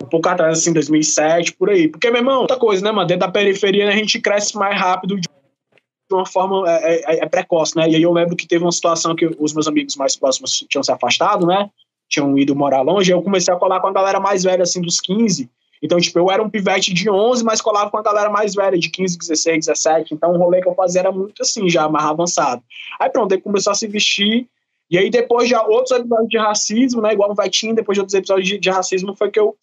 um 0.01 0.07
pouco 0.07 0.27
atrás, 0.27 0.59
assim, 0.59 0.73
2007, 0.73 1.53
por 1.53 1.69
aí. 1.69 1.87
Porque, 1.87 2.09
meu 2.09 2.19
irmão, 2.19 2.41
outra 2.41 2.57
coisa, 2.57 2.83
né, 2.83 2.91
mano? 2.91 3.07
Dentro 3.07 3.25
da 3.25 3.31
periferia, 3.31 3.85
né, 3.85 3.93
a 3.93 3.97
gente 3.97 4.19
cresce 4.19 4.57
mais 4.57 4.79
rápido 4.79 5.19
de 6.07 6.15
uma 6.15 6.25
forma 6.25 6.69
é, 6.69 6.95
é, 6.95 7.23
é, 7.23 7.29
precoce, 7.29 7.75
né? 7.75 7.89
E 7.89 7.95
aí 7.95 8.01
eu 8.01 8.11
lembro 8.11 8.35
que 8.35 8.47
teve 8.47 8.63
uma 8.63 8.71
situação 8.71 9.15
que 9.15 9.25
os 9.39 9.53
meus 9.53 9.67
amigos 9.67 9.95
mais 9.95 10.15
próximos 10.15 10.65
tinham 10.69 10.83
se 10.83 10.91
afastado, 10.91 11.45
né? 11.45 11.69
Tinham 12.07 12.37
ido 12.37 12.55
morar 12.55 12.81
longe, 12.81 13.11
eu 13.11 13.21
comecei 13.21 13.53
a 13.53 13.57
colar 13.57 13.79
com 13.79 13.87
a 13.87 13.93
galera 13.93 14.19
mais 14.19 14.43
velha, 14.43 14.63
assim, 14.63 14.81
dos 14.81 15.01
15. 15.01 15.49
Então, 15.81 15.99
tipo, 15.99 16.17
eu 16.17 16.31
era 16.31 16.41
um 16.41 16.49
pivete 16.49 16.93
de 16.93 17.09
11, 17.09 17.43
mas 17.43 17.61
colava 17.61 17.89
com 17.89 17.97
a 17.97 18.01
galera 18.01 18.29
mais 18.29 18.55
velha, 18.55 18.77
de 18.77 18.89
15, 18.89 19.17
16, 19.17 19.65
17. 19.65 20.13
Então, 20.13 20.31
o 20.31 20.37
rolê 20.37 20.61
que 20.61 20.67
eu 20.67 20.75
fazia 20.75 21.01
era 21.01 21.11
muito 21.11 21.41
assim, 21.41 21.69
já 21.69 21.89
mais 21.89 22.05
avançado. 22.05 22.63
Aí, 22.99 23.09
pronto, 23.09 23.31
ele 23.31 23.41
começou 23.41 23.71
a 23.71 23.75
se 23.75 23.87
vestir. 23.87 24.47
E 24.89 24.97
aí, 24.97 25.09
depois 25.09 25.47
de 25.47 25.55
outros 25.55 25.91
episódios 25.91 26.29
de 26.29 26.37
racismo, 26.37 27.01
né? 27.01 27.13
Igual 27.13 27.31
o 27.31 27.35
Vetinho, 27.35 27.75
depois 27.75 27.95
de 27.95 28.01
outros 28.01 28.13
episódios 28.13 28.47
de, 28.47 28.57
de 28.57 28.69
racismo, 28.69 29.15
foi 29.15 29.31
que 29.31 29.39
eu 29.39 29.55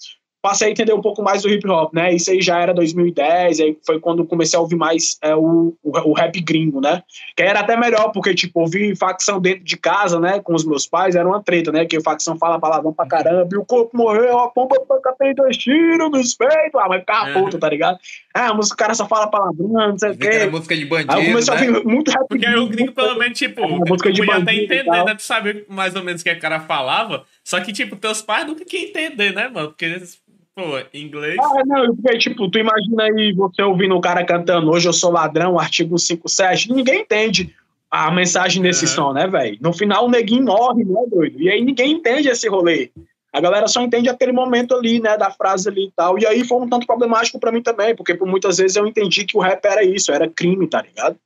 passei 0.42 0.66
a 0.66 0.70
entender 0.72 0.92
um 0.92 1.00
pouco 1.00 1.22
mais 1.22 1.42
do 1.42 1.49
hip 1.49 1.66
hop, 1.68 1.94
né? 1.94 2.12
Isso 2.12 2.28
aí 2.30 2.42
já 2.42 2.58
era 2.58 2.75
2010, 2.75 3.61
aí 3.61 3.78
foi 3.87 4.00
quando 4.00 4.26
comecei 4.26 4.58
a 4.58 4.61
ouvir 4.61 4.75
mais 4.75 5.16
é, 5.22 5.37
o, 5.37 5.72
o, 5.82 6.11
o, 6.11 6.12
rap 6.12 6.38
gringo, 6.40 6.80
né? 6.80 7.04
Que 7.37 7.44
era 7.44 7.61
até 7.61 7.76
melhor, 7.76 8.11
porque, 8.11 8.34
tipo, 8.34 8.61
ouvir 8.61 8.96
facção 8.96 9.40
dentro 9.40 9.62
de 9.62 9.76
casa, 9.76 10.18
né, 10.18 10.40
com 10.40 10.52
os 10.52 10.64
meus 10.64 10.84
pais, 10.84 11.14
era 11.14 11.26
uma 11.26 11.40
treta, 11.40 11.70
né? 11.70 11.87
Que 11.87 12.00
facção 12.00 12.37
fala 12.37 12.58
palavrão 12.58 12.92
pra 12.92 13.06
caramba, 13.06 13.49
e 13.52 13.56
o 13.56 13.64
corpo 13.64 13.96
morreu, 13.96 14.37
a 14.40 14.50
pomba 14.50 14.76
tem 15.16 15.32
dois 15.34 15.56
tiros 15.56 16.11
nos 16.11 16.34
peitos, 16.34 16.80
ah, 16.80 16.88
mas 16.88 17.00
ficava 17.00 17.30
é. 17.30 17.32
puto, 17.34 17.58
tá 17.58 17.68
ligado? 17.68 17.99
Ah, 18.34 18.49
a 18.49 18.54
música, 18.54 18.75
o 18.75 18.78
cara 18.78 18.94
só 18.94 19.06
fala 19.06 19.28
palavrão, 19.28 19.68
não 19.68 19.99
sei 19.99 20.11
o 20.11 20.18
quê. 20.18 20.26
Era 20.26 20.50
música 20.50 20.76
de 20.76 20.84
bandido, 20.87 21.12
Aí 21.12 21.26
eu 21.26 21.30
comecei 21.30 21.54
né? 21.54 21.61
a 21.61 21.68
ouvir 21.68 21.84
muito 21.87 22.11
rap 22.11 22.26
Porque 22.28 22.46
aí 22.46 22.56
o 22.56 22.68
gringo, 22.68 22.92
pelo 22.92 23.16
menos, 23.16 23.38
tipo, 23.38 23.61
é, 23.61 23.68
música 23.88 24.12
de 24.12 24.26
bandido 24.26 24.42
até 24.42 24.54
entender, 24.54 25.04
né? 25.04 25.14
Tu 25.14 25.22
sabe 25.22 25.64
mais 25.68 25.94
ou 25.94 26.02
menos 26.02 26.20
o 26.20 26.25
que 26.25 26.32
o 26.32 26.40
cara 26.40 26.58
falava, 26.61 27.25
só 27.44 27.61
que, 27.61 27.72
tipo, 27.72 27.94
teus 27.94 28.20
pais 28.20 28.44
nunca 28.44 28.64
queriam 28.64 28.88
entender, 28.88 29.32
né, 29.32 29.49
mano? 29.49 29.68
Porque 29.68 29.84
eles 29.84 30.20
pô, 30.54 30.62
inglês. 30.94 31.38
Ah, 31.40 31.62
não, 31.64 31.94
porque, 31.97 32.18
tipo, 32.18 32.50
tu 32.50 32.59
imagina 32.59 33.04
aí 33.04 33.32
você 33.32 33.62
ouvindo 33.62 33.97
o 33.97 34.00
cara 34.00 34.25
cantando 34.25 34.71
Hoje 34.71 34.88
eu 34.88 34.92
sou 34.92 35.11
ladrão, 35.11 35.59
artigo 35.59 35.99
57, 35.99 36.73
ninguém 36.73 37.00
entende 37.00 37.54
a 37.90 38.11
mensagem 38.11 38.62
desse 38.62 38.87
uhum. 38.87 38.90
som, 38.90 39.12
né, 39.12 39.26
velho? 39.26 39.59
No 39.61 39.73
final 39.73 40.06
o 40.06 40.11
neguinho 40.11 40.44
morre, 40.44 40.85
né, 40.85 41.00
doido? 41.11 41.40
E 41.40 41.50
aí 41.50 41.62
ninguém 41.62 41.92
entende 41.92 42.28
esse 42.28 42.49
rolê. 42.49 42.90
A 43.32 43.40
galera 43.40 43.66
só 43.66 43.80
entende 43.80 44.09
aquele 44.09 44.32
momento 44.32 44.75
ali, 44.75 45.00
né, 45.00 45.16
da 45.16 45.30
frase 45.30 45.68
ali 45.68 45.87
e 45.87 45.92
tal. 45.92 46.18
E 46.18 46.26
aí 46.26 46.44
foi 46.44 46.59
um 46.59 46.68
tanto 46.68 46.87
problemático 46.87 47.38
para 47.38 47.52
mim 47.52 47.62
também, 47.62 47.94
porque 47.94 48.14
por 48.14 48.26
muitas 48.26 48.59
vezes 48.59 48.76
eu 48.76 48.87
entendi 48.87 49.25
que 49.25 49.37
o 49.37 49.40
rap 49.40 49.64
era 49.64 49.82
isso, 49.82 50.12
era 50.12 50.28
crime, 50.28 50.66
tá 50.66 50.82
ligado? 50.82 51.16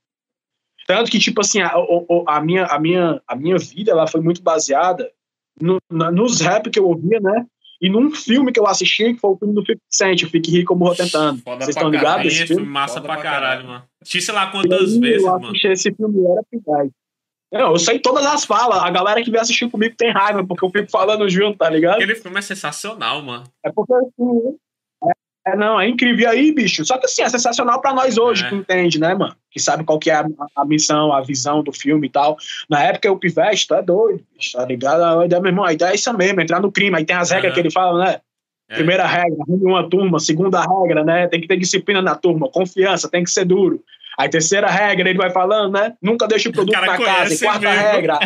Tanto 0.87 1.11
que, 1.11 1.18
tipo 1.18 1.40
assim, 1.40 1.61
a, 1.61 1.73
a, 2.28 2.40
minha, 2.40 2.64
a, 2.66 2.78
minha, 2.78 3.21
a 3.26 3.35
minha 3.35 3.59
vida 3.59 3.90
ela 3.90 4.06
foi 4.06 4.21
muito 4.21 4.40
baseada 4.40 5.11
no, 5.61 5.78
na, 5.90 6.12
nos 6.12 6.40
rap 6.40 6.71
que 6.71 6.78
eu 6.78 6.87
ouvia, 6.87 7.18
né? 7.18 7.45
E 7.80 7.88
num 7.88 8.11
filme 8.11 8.52
que 8.52 8.59
eu 8.59 8.66
assisti, 8.66 9.14
que 9.14 9.21
foi 9.21 9.30
o 9.30 9.37
filme 9.37 9.54
do 9.54 9.61
50 9.61 9.80
Cent, 9.90 10.23
o 10.23 10.30
Fique 10.30 10.50
Rico, 10.50 10.73
eu 10.73 10.78
morro 10.78 10.95
tentando. 10.95 11.42
Vocês 11.45 11.68
estão 11.71 11.90
ligados 11.90 12.26
esse 12.26 12.47
filme? 12.47 12.64
Massa 12.64 12.95
Foda 12.95 13.06
pra 13.06 13.23
caralho, 13.23 13.66
mano. 13.66 13.85
Assisti 14.00 14.23
sei 14.23 14.35
lá 14.35 14.50
quantas 14.50 14.95
aí, 14.95 15.00
vezes, 15.00 15.25
eu 15.25 15.38
mano. 15.38 15.52
Eu 15.62 15.73
esse 15.73 15.92
filme, 15.92 16.25
era 16.26 16.42
pingado. 16.50 16.90
Não, 17.52 17.73
eu 17.73 17.78
sei 17.78 17.99
todas 17.99 18.26
as 18.26 18.45
falas. 18.45 18.83
A 18.83 18.90
galera 18.90 19.23
que 19.23 19.30
vem 19.30 19.40
assistir 19.40 19.71
comigo 19.71 19.95
tem 19.97 20.11
raiva, 20.11 20.45
porque 20.45 20.64
eu 20.64 20.71
fico 20.71 20.90
falando 20.90 21.28
junto, 21.28 21.59
tá 21.59 21.71
ligado? 21.71 21.97
Aquele 21.97 22.16
filme 22.16 22.38
é 22.38 22.42
sensacional, 22.42 23.23
mano. 23.23 23.45
É 23.64 23.71
porque 23.71 23.92
assim, 23.95 24.56
é, 25.47 25.55
não, 25.55 25.81
é 25.81 25.88
incrível. 25.88 26.25
E 26.25 26.26
aí, 26.26 26.53
bicho, 26.53 26.85
só 26.85 26.99
que 26.99 27.07
assim, 27.07 27.23
é 27.23 27.29
sensacional 27.29 27.81
para 27.81 27.95
nós 27.95 28.19
hoje, 28.19 28.45
é. 28.45 28.49
que 28.49 28.55
entende, 28.57 28.99
né, 28.99 29.15
mano? 29.15 29.37
Que 29.50 29.61
sabe 29.61 29.85
qual 29.85 29.99
que 29.99 30.11
é 30.11 30.15
a, 30.15 30.26
a, 30.57 30.65
missão, 30.65 31.12
a 31.12 31.21
visão 31.21 31.62
do 31.62 31.73
filme 31.73 32.09
e 32.09 32.11
tal. 32.11 32.37
Na 32.69 32.83
época, 32.83 33.12
o 33.12 33.17
Pivete, 33.17 33.69
tá 33.69 33.81
doido, 33.81 34.25
bicho, 34.37 34.57
tá 34.57 34.65
ligado? 34.65 35.21
A 35.21 35.25
ideia, 35.25 35.41
meu 35.41 35.50
irmão, 35.50 35.65
a 35.65 35.73
ideia 35.73 35.93
é 35.93 35.95
isso 35.95 36.12
mesmo, 36.15 36.41
entrar 36.41 36.61
no 36.61 36.73
crime. 36.73 36.97
Aí 36.97 37.05
tem 37.05 37.15
as 37.15 37.31
regras 37.31 37.55
que 37.55 37.61
ele 37.61 37.71
fala, 37.71 38.05
né? 38.05 38.21
É. 38.69 38.75
Primeira 38.75 39.07
regra, 39.07 39.37
uma 39.47 39.88
turma. 39.88 40.19
Segunda 40.19 40.61
regra, 40.61 41.05
né? 41.05 41.29
Tem 41.29 41.41
que 41.41 41.47
ter 41.47 41.57
disciplina 41.57 42.03
na 42.03 42.17
turma. 42.17 42.49
Confiança, 42.49 43.09
tem 43.09 43.23
que 43.23 43.31
ser 43.31 43.45
duro. 43.45 43.81
Aí, 44.19 44.29
terceira 44.29 44.69
regra, 44.69 45.09
ele 45.09 45.19
vai 45.19 45.31
falando, 45.31 45.75
né? 45.75 45.95
Nunca 46.03 46.26
deixe 46.26 46.49
o 46.49 46.53
produto 46.53 46.76
o 46.76 46.81
na 46.81 46.99
casa. 46.99 47.35
E 47.35 47.38
quarta 47.38 47.71
mesmo. 47.71 47.83
regra. 47.83 48.19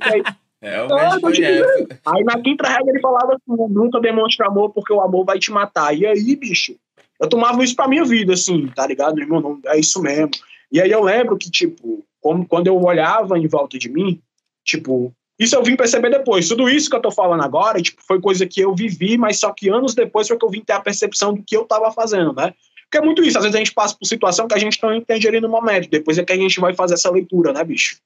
Aí, 0.00 0.22
é, 0.60 0.82
o 0.82 1.20
conhece. 1.20 1.86
Aí 2.04 2.24
na 2.24 2.40
quinta 2.40 2.68
regra 2.68 2.90
ele 2.90 3.00
falava 3.00 3.34
assim: 3.34 3.72
nunca 3.72 4.00
demonstre 4.00 4.46
amor 4.46 4.70
porque 4.70 4.92
o 4.92 5.00
amor 5.00 5.24
vai 5.24 5.38
te 5.38 5.50
matar. 5.50 5.96
E 5.96 6.06
aí, 6.06 6.36
bicho, 6.36 6.76
eu 7.20 7.28
tomava 7.28 7.62
isso 7.62 7.76
pra 7.76 7.88
minha 7.88 8.04
vida, 8.04 8.32
assim, 8.32 8.66
tá 8.68 8.86
ligado, 8.86 9.20
irmão? 9.20 9.40
Não, 9.40 9.60
é 9.66 9.78
isso 9.78 10.00
mesmo. 10.00 10.30
E 10.70 10.80
aí 10.80 10.90
eu 10.90 11.02
lembro 11.02 11.36
que, 11.36 11.50
tipo, 11.50 12.04
como, 12.20 12.46
quando 12.46 12.66
eu 12.66 12.82
olhava 12.82 13.38
em 13.38 13.46
volta 13.46 13.78
de 13.78 13.88
mim, 13.88 14.20
tipo, 14.64 15.12
isso 15.38 15.54
eu 15.54 15.62
vim 15.62 15.76
perceber 15.76 16.10
depois. 16.10 16.48
Tudo 16.48 16.68
isso 16.68 16.88
que 16.88 16.96
eu 16.96 17.00
tô 17.00 17.10
falando 17.10 17.42
agora, 17.42 17.80
tipo, 17.80 18.02
foi 18.02 18.20
coisa 18.20 18.46
que 18.46 18.60
eu 18.60 18.74
vivi, 18.74 19.18
mas 19.18 19.38
só 19.38 19.52
que 19.52 19.68
anos 19.68 19.94
depois 19.94 20.26
foi 20.26 20.36
que 20.36 20.44
eu 20.44 20.50
vim 20.50 20.62
ter 20.62 20.72
a 20.72 20.80
percepção 20.80 21.34
do 21.34 21.42
que 21.42 21.56
eu 21.56 21.64
tava 21.64 21.92
fazendo, 21.92 22.32
né? 22.32 22.54
Porque 22.84 22.98
é 22.98 23.00
muito 23.00 23.22
isso, 23.22 23.36
às 23.36 23.44
vezes 23.44 23.56
a 23.56 23.58
gente 23.58 23.74
passa 23.74 23.96
por 23.98 24.06
situação 24.06 24.46
que 24.46 24.54
a 24.54 24.58
gente 24.58 24.80
não 24.82 24.94
entende 24.94 25.26
ali 25.26 25.40
no 25.40 25.48
momento, 25.48 25.90
depois 25.90 26.18
é 26.18 26.24
que 26.24 26.32
a 26.32 26.36
gente 26.36 26.60
vai 26.60 26.72
fazer 26.72 26.94
essa 26.94 27.10
leitura, 27.10 27.52
né, 27.52 27.64
bicho? 27.64 27.96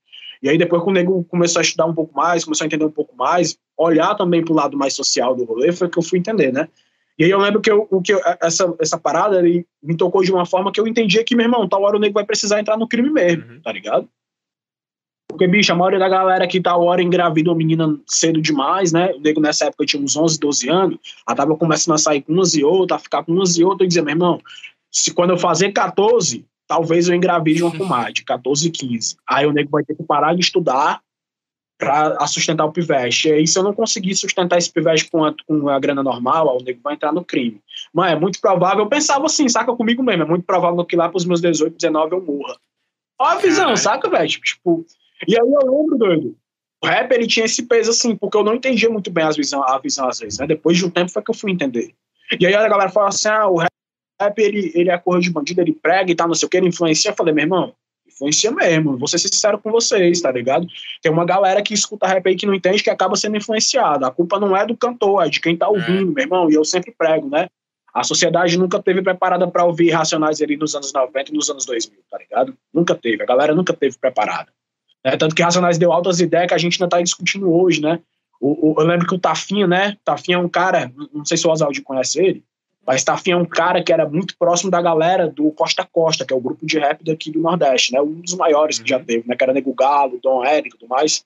E 0.42 0.48
aí 0.48 0.56
depois 0.56 0.82
quando 0.82 0.96
o 0.96 0.98
nego 0.98 1.24
começou 1.24 1.60
a 1.60 1.62
estudar 1.62 1.86
um 1.86 1.94
pouco 1.94 2.16
mais, 2.16 2.44
começou 2.44 2.64
a 2.64 2.66
entender 2.66 2.84
um 2.84 2.90
pouco 2.90 3.14
mais, 3.16 3.58
olhar 3.76 4.14
também 4.14 4.44
pro 4.44 4.54
lado 4.54 4.76
mais 4.76 4.94
social 4.94 5.34
do 5.34 5.44
rolê, 5.44 5.72
foi 5.72 5.88
que 5.88 5.98
eu 5.98 6.02
fui 6.02 6.18
entender, 6.18 6.52
né? 6.52 6.68
E 7.18 7.24
aí 7.24 7.30
eu 7.30 7.38
lembro 7.38 7.60
que, 7.60 7.70
eu, 7.70 7.86
o 7.90 8.00
que 8.00 8.14
eu, 8.14 8.20
essa, 8.42 8.74
essa 8.80 8.98
parada 8.98 9.38
ele 9.38 9.66
me 9.82 9.94
tocou 9.94 10.22
de 10.22 10.32
uma 10.32 10.46
forma 10.46 10.72
que 10.72 10.80
eu 10.80 10.86
entendia 10.86 11.22
que, 11.22 11.36
meu 11.36 11.44
irmão, 11.44 11.68
tal 11.68 11.82
hora 11.82 11.96
o 11.96 12.00
nego 12.00 12.14
vai 12.14 12.24
precisar 12.24 12.58
entrar 12.58 12.78
no 12.78 12.88
crime 12.88 13.10
mesmo, 13.10 13.44
uhum. 13.44 13.60
tá 13.60 13.70
ligado? 13.70 14.08
Porque, 15.28 15.46
bicho, 15.46 15.70
a 15.70 15.76
maioria 15.76 15.98
da 15.98 16.08
galera 16.08 16.46
que 16.46 16.60
tal 16.60 16.82
hora 16.82 17.02
engravida 17.02 17.50
uma 17.50 17.56
menina 17.56 17.94
cedo 18.06 18.40
demais, 18.40 18.90
né? 18.90 19.12
O 19.12 19.20
nego 19.20 19.40
nessa 19.40 19.66
época 19.66 19.84
tinha 19.84 20.02
uns 20.02 20.16
11, 20.16 20.40
12 20.40 20.68
anos, 20.70 20.98
ela 21.26 21.36
tava 21.36 21.56
começando 21.56 21.94
a 21.94 21.98
sair 21.98 22.22
com 22.22 22.32
umas 22.32 22.54
e 22.54 22.64
outras, 22.64 22.98
a 22.98 23.02
ficar 23.02 23.22
com 23.22 23.32
umas 23.32 23.56
e 23.58 23.62
outras, 23.62 23.84
e 23.84 23.88
dizia, 23.88 24.02
meu 24.02 24.12
irmão, 24.12 24.40
se 24.90 25.12
quando 25.12 25.30
eu 25.30 25.38
fazer 25.38 25.72
14, 25.72 26.44
talvez 26.70 27.08
eu 27.08 27.16
engravide 27.16 27.64
uma 27.64 27.76
comadre, 27.76 28.22
14, 28.22 28.70
15. 28.70 29.16
Aí 29.28 29.44
o 29.44 29.50
nego 29.50 29.70
vai 29.72 29.82
ter 29.82 29.96
que 29.96 30.04
parar 30.04 30.36
de 30.36 30.40
estudar 30.40 31.02
para 31.76 32.24
sustentar 32.28 32.64
o 32.64 32.70
pivete. 32.70 33.26
E 33.26 33.32
aí, 33.32 33.46
se 33.48 33.58
eu 33.58 33.64
não 33.64 33.74
conseguir 33.74 34.14
sustentar 34.14 34.56
esse 34.56 34.72
pivete 34.72 35.10
com 35.10 35.24
a, 35.24 35.34
com 35.48 35.68
a 35.68 35.80
grana 35.80 36.00
normal, 36.00 36.56
o 36.56 36.62
nego 36.62 36.78
vai 36.80 36.94
entrar 36.94 37.12
no 37.12 37.24
crime. 37.24 37.60
Mas 37.92 38.12
é 38.12 38.14
muito 38.16 38.40
provável, 38.40 38.84
eu 38.84 38.88
pensava 38.88 39.26
assim, 39.26 39.48
saca 39.48 39.74
comigo 39.74 40.00
mesmo, 40.00 40.22
é 40.22 40.26
muito 40.26 40.44
provável 40.44 40.84
que 40.84 40.94
lá 40.94 41.08
pros 41.08 41.24
meus 41.24 41.40
18, 41.40 41.74
19 41.76 42.14
eu 42.14 42.22
morra. 42.22 42.56
Ó 43.18 43.24
a 43.24 43.34
visão, 43.34 43.76
saca, 43.76 44.08
velho? 44.08 44.28
Tipo, 44.28 44.86
e 45.26 45.34
aí 45.34 45.40
eu 45.40 45.72
lembro, 45.72 45.98
doido, 45.98 46.36
o 46.84 46.86
rap 46.86 47.10
ele 47.10 47.26
tinha 47.26 47.46
esse 47.46 47.64
peso 47.64 47.90
assim, 47.90 48.14
porque 48.14 48.36
eu 48.36 48.44
não 48.44 48.54
entendia 48.54 48.88
muito 48.88 49.10
bem 49.10 49.24
as 49.24 49.36
visão, 49.36 49.64
a 49.64 49.76
visão 49.78 50.08
às 50.08 50.20
vezes, 50.20 50.38
né? 50.38 50.46
Depois 50.46 50.78
de 50.78 50.86
um 50.86 50.90
tempo 50.90 51.10
foi 51.10 51.20
que 51.20 51.32
eu 51.32 51.34
fui 51.34 51.50
entender. 51.50 51.92
E 52.38 52.46
aí 52.46 52.54
a 52.54 52.68
galera 52.68 52.90
fala 52.90 53.08
assim, 53.08 53.28
ah, 53.28 53.48
o 53.48 53.56
rap 53.56 53.70
ele, 54.36 54.72
ele 54.74 54.90
é 54.90 54.98
cor 54.98 55.20
de 55.20 55.30
bandido, 55.30 55.60
ele 55.60 55.72
prega 55.72 56.10
e 56.10 56.14
tal, 56.14 56.28
não 56.28 56.34
sei 56.34 56.46
o 56.46 56.50
que, 56.50 56.56
ele 56.56 56.68
influencia. 56.68 57.10
Eu 57.10 57.14
falei, 57.14 57.32
meu 57.32 57.44
irmão, 57.44 57.74
influencia 58.06 58.50
mesmo, 58.50 58.98
vou 58.98 59.08
ser 59.08 59.18
sincero 59.18 59.58
com 59.58 59.70
vocês, 59.70 60.20
tá 60.20 60.30
ligado? 60.30 60.66
Tem 61.00 61.10
uma 61.10 61.24
galera 61.24 61.62
que 61.62 61.72
escuta 61.72 62.06
rap 62.06 62.26
aí 62.26 62.36
que 62.36 62.46
não 62.46 62.54
entende 62.54 62.82
que 62.82 62.90
acaba 62.90 63.16
sendo 63.16 63.36
influenciada. 63.36 64.06
A 64.06 64.10
culpa 64.10 64.38
não 64.38 64.56
é 64.56 64.66
do 64.66 64.76
cantor, 64.76 65.26
é 65.26 65.28
de 65.28 65.40
quem 65.40 65.56
tá 65.56 65.66
é. 65.66 65.68
ouvindo, 65.68 66.10
é. 66.10 66.14
meu 66.14 66.24
irmão. 66.24 66.50
E 66.50 66.54
eu 66.54 66.64
sempre 66.64 66.92
prego, 66.96 67.28
né? 67.28 67.48
A 67.92 68.04
sociedade 68.04 68.56
nunca 68.56 68.80
teve 68.80 69.02
preparada 69.02 69.48
para 69.48 69.64
ouvir 69.64 69.90
Racionais 69.90 70.40
ali 70.40 70.56
nos 70.56 70.74
anos 70.74 70.92
90 70.92 71.30
e 71.30 71.34
nos 71.34 71.50
anos 71.50 71.66
2000, 71.66 71.98
tá 72.08 72.18
ligado? 72.18 72.56
Nunca 72.72 72.94
teve. 72.94 73.22
A 73.22 73.26
galera 73.26 73.54
nunca 73.54 73.72
teve 73.72 73.98
preparada. 73.98 74.52
É, 75.02 75.16
tanto 75.16 75.34
que 75.34 75.42
Racionais 75.42 75.78
deu 75.78 75.92
altas 75.92 76.20
ideias 76.20 76.46
que 76.46 76.54
a 76.54 76.58
gente 76.58 76.80
ainda 76.80 76.88
tá 76.88 77.02
discutindo 77.02 77.52
hoje, 77.52 77.80
né? 77.80 78.00
O, 78.40 78.70
o, 78.70 78.80
eu 78.80 78.86
lembro 78.86 79.06
que 79.06 79.14
o 79.14 79.18
Tafinha, 79.18 79.66
né? 79.66 79.96
Tafinha 80.04 80.36
é 80.36 80.40
um 80.40 80.48
cara, 80.48 80.92
não 81.12 81.24
sei 81.24 81.36
se 81.36 81.46
o 81.46 81.50
Oswaldo 81.50 81.82
conhece 81.82 82.22
ele, 82.22 82.44
mas 82.86 83.04
Tafinha 83.04 83.36
é 83.36 83.38
um 83.38 83.44
cara 83.44 83.82
que 83.82 83.92
era 83.92 84.08
muito 84.08 84.36
próximo 84.38 84.70
da 84.70 84.80
galera 84.80 85.28
do 85.28 85.50
Costa 85.52 85.86
Costa, 85.90 86.24
que 86.24 86.32
é 86.32 86.36
o 86.36 86.40
grupo 86.40 86.64
de 86.64 86.78
rap 86.78 87.04
daqui 87.04 87.30
do 87.30 87.40
Nordeste, 87.40 87.92
né? 87.92 88.00
Um 88.00 88.20
dos 88.20 88.34
maiores 88.34 88.78
que 88.78 88.88
já 88.88 88.98
uhum. 88.98 89.04
teve, 89.04 89.28
né? 89.28 89.36
Que 89.36 89.44
era 89.44 89.52
Nego 89.52 89.74
Galo, 89.74 90.18
Dom 90.22 90.44
Érico 90.44 90.76
e 90.76 90.78
tudo 90.78 90.88
mais. 90.88 91.24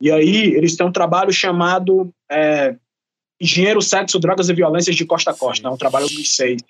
E 0.00 0.10
aí 0.10 0.54
eles 0.54 0.76
têm 0.76 0.86
um 0.86 0.92
trabalho 0.92 1.32
chamado 1.32 2.12
é, 2.30 2.76
Engenheiro, 3.40 3.82
Sexo, 3.82 4.20
Drogas 4.20 4.48
e 4.48 4.54
Violências 4.54 4.94
de 4.94 5.04
Costa 5.04 5.32
a 5.32 5.34
Costa, 5.34 5.68
né? 5.68 5.74
Um 5.74 5.78
trabalho 5.78 6.06
de 6.06 6.14
2006. 6.14 6.62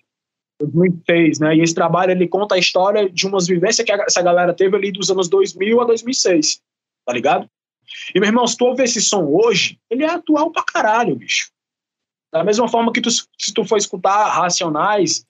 2006, 0.61 1.39
né? 1.39 1.57
E 1.57 1.61
esse 1.61 1.75
trabalho 1.75 2.13
ele 2.13 2.27
conta 2.27 2.55
a 2.55 2.59
história 2.59 3.09
de 3.11 3.27
umas 3.27 3.47
vivências 3.47 3.85
que 3.85 3.93
essa 3.93 4.23
galera 4.23 4.55
teve 4.55 4.77
ali 4.77 4.91
dos 4.91 5.11
anos 5.11 5.29
2000 5.29 5.81
a 5.81 5.85
2006, 5.85 6.61
tá 7.05 7.13
ligado? 7.13 7.49
E 8.15 8.21
meu 8.21 8.29
irmão, 8.29 8.47
se 8.47 8.57
tu 8.57 8.65
ouvir 8.65 8.85
esse 8.85 9.01
som 9.01 9.25
hoje, 9.25 9.79
ele 9.91 10.05
é 10.05 10.09
atual 10.09 10.51
pra 10.51 10.63
caralho, 10.63 11.15
bicho. 11.15 11.52
Da 12.33 12.43
mesma 12.43 12.67
forma 12.67 12.93
que 12.93 13.01
tu, 13.01 13.11
se 13.11 13.53
tu 13.55 13.63
for 13.63 13.77
escutar 13.77 14.31
Racionais, 14.31 15.27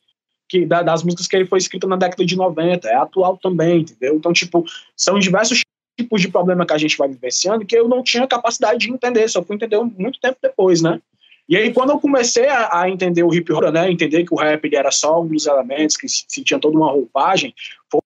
que, 0.48 0.64
da, 0.64 0.82
das 0.82 1.02
músicas 1.02 1.26
que 1.26 1.34
ele 1.34 1.46
foi 1.46 1.58
escrito 1.58 1.88
na 1.88 1.96
década 1.96 2.24
de 2.24 2.36
90, 2.36 2.88
é 2.88 2.94
atual 2.94 3.36
também, 3.36 3.80
entendeu? 3.80 4.14
Então, 4.14 4.32
tipo, 4.32 4.64
são 4.96 5.18
diversos 5.18 5.62
tipos 5.98 6.20
de 6.20 6.28
problema 6.28 6.64
que 6.64 6.72
a 6.72 6.78
gente 6.78 6.96
vai 6.96 7.08
vivenciando 7.08 7.66
que 7.66 7.76
eu 7.76 7.88
não 7.88 8.02
tinha 8.04 8.26
capacidade 8.26 8.86
de 8.86 8.92
entender, 8.92 9.28
só 9.28 9.42
fui 9.42 9.56
entender 9.56 9.78
muito 9.98 10.20
tempo 10.20 10.38
depois, 10.40 10.80
né? 10.80 11.00
E 11.48 11.56
aí, 11.56 11.72
quando 11.72 11.90
eu 11.90 11.98
comecei 11.98 12.46
a, 12.46 12.82
a 12.82 12.88
entender 12.88 13.24
o 13.24 13.34
hip 13.34 13.52
hop, 13.52 13.64
né, 13.64 13.90
entender 13.90 14.24
que 14.24 14.32
o 14.32 14.36
rap 14.36 14.74
era 14.74 14.92
só 14.92 15.20
um 15.20 15.26
dos 15.26 15.46
elementos, 15.46 15.96
que 15.96 16.08
se, 16.08 16.24
se 16.28 16.44
tinha 16.44 16.60
toda 16.60 16.76
uma 16.76 16.90
roupagem, 16.90 17.52
foi 17.90 18.00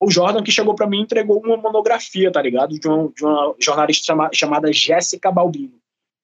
o 0.00 0.10
Jordan 0.10 0.42
que 0.42 0.52
chegou 0.52 0.74
para 0.74 0.86
mim 0.86 0.98
e 0.98 1.02
entregou 1.02 1.40
uma 1.40 1.56
monografia, 1.56 2.30
tá 2.30 2.42
ligado? 2.42 2.78
De 2.78 2.86
uma, 2.86 3.08
de 3.16 3.24
uma 3.24 3.54
jornalista 3.58 4.04
chama, 4.04 4.30
chamada 4.32 4.72
Jéssica 4.72 5.32
Balbino 5.32 5.77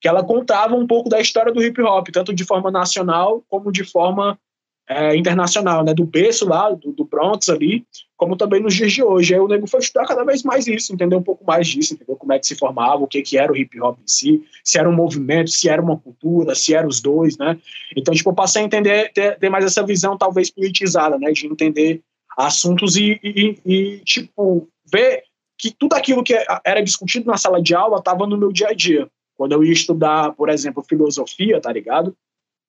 que 0.04 0.08
ela 0.08 0.22
contava 0.22 0.74
um 0.74 0.86
pouco 0.86 1.08
da 1.08 1.18
história 1.18 1.50
do 1.50 1.62
hip 1.62 1.80
hop, 1.80 2.08
tanto 2.12 2.34
de 2.34 2.44
forma 2.44 2.70
nacional 2.70 3.42
como 3.48 3.72
de 3.72 3.82
forma 3.84 4.38
é, 4.86 5.16
internacional, 5.16 5.82
né? 5.82 5.94
Do 5.94 6.04
berço 6.04 6.46
lá, 6.46 6.70
do, 6.72 6.92
do 6.92 7.06
Bronx 7.06 7.48
ali, 7.48 7.86
como 8.14 8.36
também 8.36 8.60
nos 8.60 8.74
dias 8.74 8.92
de 8.92 9.02
hoje. 9.02 9.32
Aí 9.32 9.40
o 9.40 9.48
nego 9.48 9.66
foi 9.66 9.80
estudar 9.80 10.06
cada 10.06 10.22
vez 10.22 10.42
mais 10.42 10.66
isso, 10.66 10.92
entender 10.92 11.16
um 11.16 11.22
pouco 11.22 11.42
mais 11.46 11.66
disso, 11.66 11.94
entendeu 11.94 12.16
como 12.16 12.34
é 12.34 12.38
que 12.38 12.46
se 12.46 12.54
formava, 12.54 13.02
o 13.02 13.06
que, 13.06 13.22
que 13.22 13.38
era 13.38 13.50
o 13.50 13.56
hip 13.56 13.80
hop 13.80 13.98
em 13.98 14.06
si, 14.06 14.44
se 14.62 14.78
era 14.78 14.86
um 14.86 14.92
movimento, 14.92 15.48
se 15.50 15.70
era 15.70 15.80
uma 15.80 15.96
cultura, 15.96 16.54
se 16.54 16.74
eram 16.74 16.90
os 16.90 17.00
dois, 17.00 17.38
né? 17.38 17.58
Então, 17.96 18.12
tipo, 18.12 18.28
eu 18.28 18.34
passei 18.34 18.60
a 18.60 18.66
entender, 18.66 19.10
ter, 19.10 19.38
ter 19.38 19.48
mais 19.48 19.64
essa 19.64 19.82
visão 19.82 20.18
talvez 20.18 20.50
politizada, 20.50 21.18
né? 21.18 21.32
De 21.32 21.46
entender 21.46 22.02
assuntos 22.36 22.94
e, 22.96 23.18
e, 23.24 23.58
e, 23.64 23.98
tipo, 24.00 24.68
ver 24.84 25.22
que 25.56 25.70
tudo 25.70 25.94
aquilo 25.94 26.22
que 26.22 26.36
era 26.62 26.82
discutido 26.82 27.24
na 27.24 27.38
sala 27.38 27.62
de 27.62 27.74
aula 27.74 28.00
estava 28.00 28.26
no 28.26 28.36
meu 28.36 28.52
dia 28.52 28.68
a 28.68 28.74
dia. 28.74 29.08
Quando 29.36 29.52
eu 29.52 29.64
ia 29.64 29.72
estudar, 29.72 30.32
por 30.32 30.48
exemplo, 30.48 30.82
filosofia, 30.82 31.60
tá 31.60 31.72
ligado? 31.72 32.16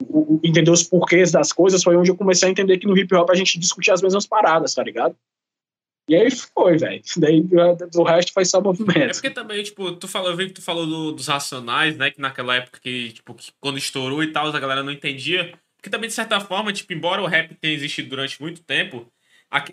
O, 0.07 0.35
o, 0.35 0.41
entender 0.43 0.71
os 0.71 0.83
porquês 0.83 1.31
das 1.31 1.53
coisas 1.53 1.83
foi 1.83 1.95
onde 1.95 2.11
eu 2.11 2.17
comecei 2.17 2.49
a 2.49 2.51
entender 2.51 2.77
que 2.77 2.87
no 2.87 2.97
hip 2.97 3.13
hop 3.15 3.29
a 3.29 3.35
gente 3.35 3.59
discutia 3.59 3.93
as 3.93 4.01
mesmas 4.01 4.25
paradas, 4.25 4.73
tá 4.73 4.83
ligado? 4.83 5.15
E 6.07 6.15
aí 6.15 6.29
foi, 6.31 6.77
velho. 6.77 7.01
Daí 7.17 7.43
o 7.95 8.03
resto 8.03 8.31
foi 8.31 8.45
só 8.45 8.61
movimento. 8.61 8.97
É 8.97 9.13
porque 9.13 9.29
também, 9.29 9.63
tipo, 9.63 9.91
tu 9.93 10.07
falou, 10.07 10.29
eu 10.29 10.37
vi 10.37 10.47
que 10.47 10.53
tu 10.53 10.61
falou 10.61 10.85
do, 10.85 11.11
dos 11.13 11.27
racionais, 11.27 11.97
né? 11.97 12.11
Que 12.11 12.21
naquela 12.21 12.55
época 12.55 12.79
que, 12.79 13.13
tipo, 13.13 13.33
que 13.33 13.51
quando 13.59 13.77
estourou 13.77 14.23
e 14.23 14.31
tal, 14.31 14.47
a 14.47 14.59
galera 14.59 14.83
não 14.83 14.91
entendia. 14.91 15.57
Porque 15.77 15.89
também, 15.89 16.07
de 16.07 16.15
certa 16.15 16.39
forma, 16.39 16.71
tipo, 16.73 16.93
embora 16.93 17.21
o 17.21 17.27
rap 17.27 17.53
tenha 17.55 17.73
existido 17.73 18.09
durante 18.09 18.41
muito 18.41 18.61
tempo, 18.63 19.11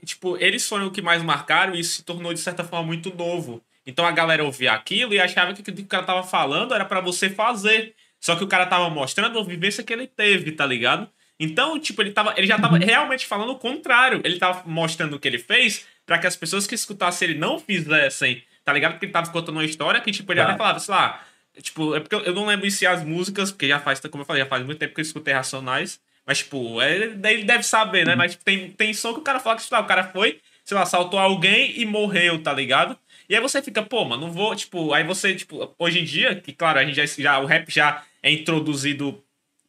tipo, 0.04 0.36
eles 0.38 0.66
foram 0.66 0.86
o 0.86 0.90
que 0.90 1.02
mais 1.02 1.22
marcaram 1.22 1.74
e 1.74 1.80
isso 1.80 1.96
se 1.96 2.04
tornou, 2.04 2.32
de 2.32 2.40
certa 2.40 2.64
forma, 2.64 2.86
muito 2.86 3.14
novo. 3.14 3.62
Então 3.86 4.04
a 4.06 4.10
galera 4.12 4.44
ouvia 4.44 4.72
aquilo 4.72 5.12
e 5.14 5.20
achava 5.20 5.52
que 5.54 5.60
o 5.60 5.64
que 5.64 5.82
o 5.82 5.86
cara 5.86 6.04
tava 6.04 6.22
falando 6.22 6.74
era 6.74 6.84
para 6.84 7.00
você 7.00 7.28
fazer. 7.28 7.94
Só 8.20 8.36
que 8.36 8.44
o 8.44 8.46
cara 8.46 8.66
tava 8.66 8.88
mostrando 8.88 9.38
a 9.38 9.42
vivência 9.44 9.82
que 9.82 9.92
ele 9.92 10.06
teve, 10.06 10.52
tá 10.52 10.64
ligado? 10.64 11.08
Então, 11.40 11.78
tipo, 11.80 12.00
ele, 12.02 12.12
tava, 12.12 12.34
ele 12.36 12.46
já 12.46 12.56
tava 12.58 12.76
Uhum. 12.76 12.84
realmente 12.84 13.26
falando 13.26 13.50
o 13.50 13.56
contrário. 13.58 14.20
Ele 14.22 14.38
tava 14.38 14.62
mostrando 14.64 15.14
o 15.16 15.18
que 15.18 15.26
ele 15.26 15.38
fez 15.38 15.84
pra 16.06 16.18
que 16.18 16.26
as 16.28 16.36
pessoas 16.36 16.66
que 16.66 16.74
escutassem 16.76 17.30
ele 17.30 17.38
não 17.38 17.58
fizessem, 17.58 18.42
tá 18.64 18.72
ligado? 18.72 18.92
Porque 18.92 19.06
ele 19.06 19.12
tava 19.12 19.30
contando 19.30 19.56
uma 19.56 19.64
história 19.64 20.00
que, 20.00 20.12
tipo, 20.12 20.32
ele 20.32 20.40
Tá. 20.40 20.48
até 20.50 20.56
falava, 20.58 20.78
sei 20.78 20.94
lá, 20.94 21.20
tipo, 21.60 21.96
é 21.96 22.00
porque 22.00 22.14
eu- 22.14 22.32
não 22.34 22.46
lembro 22.46 22.70
se 22.70 22.86
as 22.86 23.02
músicas, 23.04 23.50
porque 23.50 23.66
já 23.66 23.80
faz, 23.80 23.98
como 24.00 24.22
eu 24.22 24.26
falei, 24.26 24.42
já 24.42 24.48
faz 24.48 24.64
muito 24.64 24.78
tempo 24.78 24.94
que 24.94 25.00
eu 25.00 25.04
escutei 25.04 25.34
Racionais, 25.34 25.98
mas, 26.24 26.38
tipo, 26.38 26.80
é, 26.80 27.08
daí 27.08 27.34
ele 27.34 27.44
deve 27.44 27.64
saber, 27.64 28.06
né? 28.06 28.14
Mas 28.14 28.32
tipo, 28.32 28.44
tem, 28.44 28.70
tem 28.70 28.94
som 28.94 29.12
que 29.12 29.18
o 29.18 29.22
cara 29.22 29.40
fala 29.40 29.56
que, 29.56 29.62
sei 29.62 29.76
lá, 29.76 29.82
o 29.82 29.86
cara 29.86 30.04
foi, 30.04 30.38
sei 30.64 30.76
lá, 30.76 30.82
assaltou 30.84 31.18
alguém 31.18 31.72
e 31.80 31.84
morreu, 31.84 32.40
tá 32.40 32.52
ligado? 32.52 32.96
E 33.32 33.34
aí 33.34 33.40
você 33.40 33.62
fica, 33.62 33.82
pô, 33.82 34.04
mano, 34.04 34.26
não 34.26 34.30
vou, 34.30 34.54
tipo, 34.54 34.92
aí 34.92 35.04
você, 35.04 35.34
tipo, 35.34 35.74
hoje 35.78 36.00
em 36.00 36.04
dia, 36.04 36.34
que 36.34 36.52
claro, 36.52 36.78
a 36.78 36.84
gente 36.84 36.94
já, 36.94 37.06
já 37.06 37.38
o 37.38 37.46
rap 37.46 37.72
já 37.72 38.02
é 38.22 38.30
introduzido, 38.30 39.24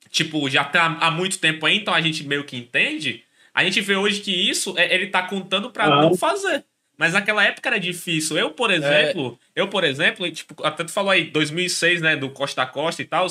tipo, 0.10 0.50
já 0.50 0.66
tá 0.66 0.98
há 1.00 1.10
muito 1.10 1.40
tempo 1.40 1.66
aí, 1.66 1.78
então 1.78 1.94
a 1.94 2.02
gente 2.02 2.26
meio 2.26 2.44
que 2.44 2.58
entende. 2.58 3.24
A 3.54 3.64
gente 3.64 3.80
vê 3.80 3.96
hoje 3.96 4.20
que 4.20 4.32
isso, 4.32 4.78
é- 4.78 4.94
ele 4.94 5.08
tá 5.08 5.24
contando 5.24 5.70
pra 5.72 5.86
Aham. 5.86 6.02
não 6.02 6.18
fazer. 6.18 6.66
Mas 6.98 7.14
naquela 7.14 7.42
época 7.42 7.70
era 7.70 7.80
difícil. 7.80 8.38
Eu, 8.38 8.52
por 8.52 8.70
exemplo, 8.70 9.40
eu, 9.56 9.70
por 9.70 9.86
exemplo, 9.86 10.30
tipo, 10.30 10.62
até 10.66 10.84
tu 10.84 10.92
falou 10.92 11.12
aí, 11.12 11.24
2006, 11.32 12.02
né, 12.02 12.18
do 12.18 12.30
Costa 12.32 12.64
a 12.64 12.66
Costa 12.66 13.02
e 13.02 13.06
tal, 13.06 13.28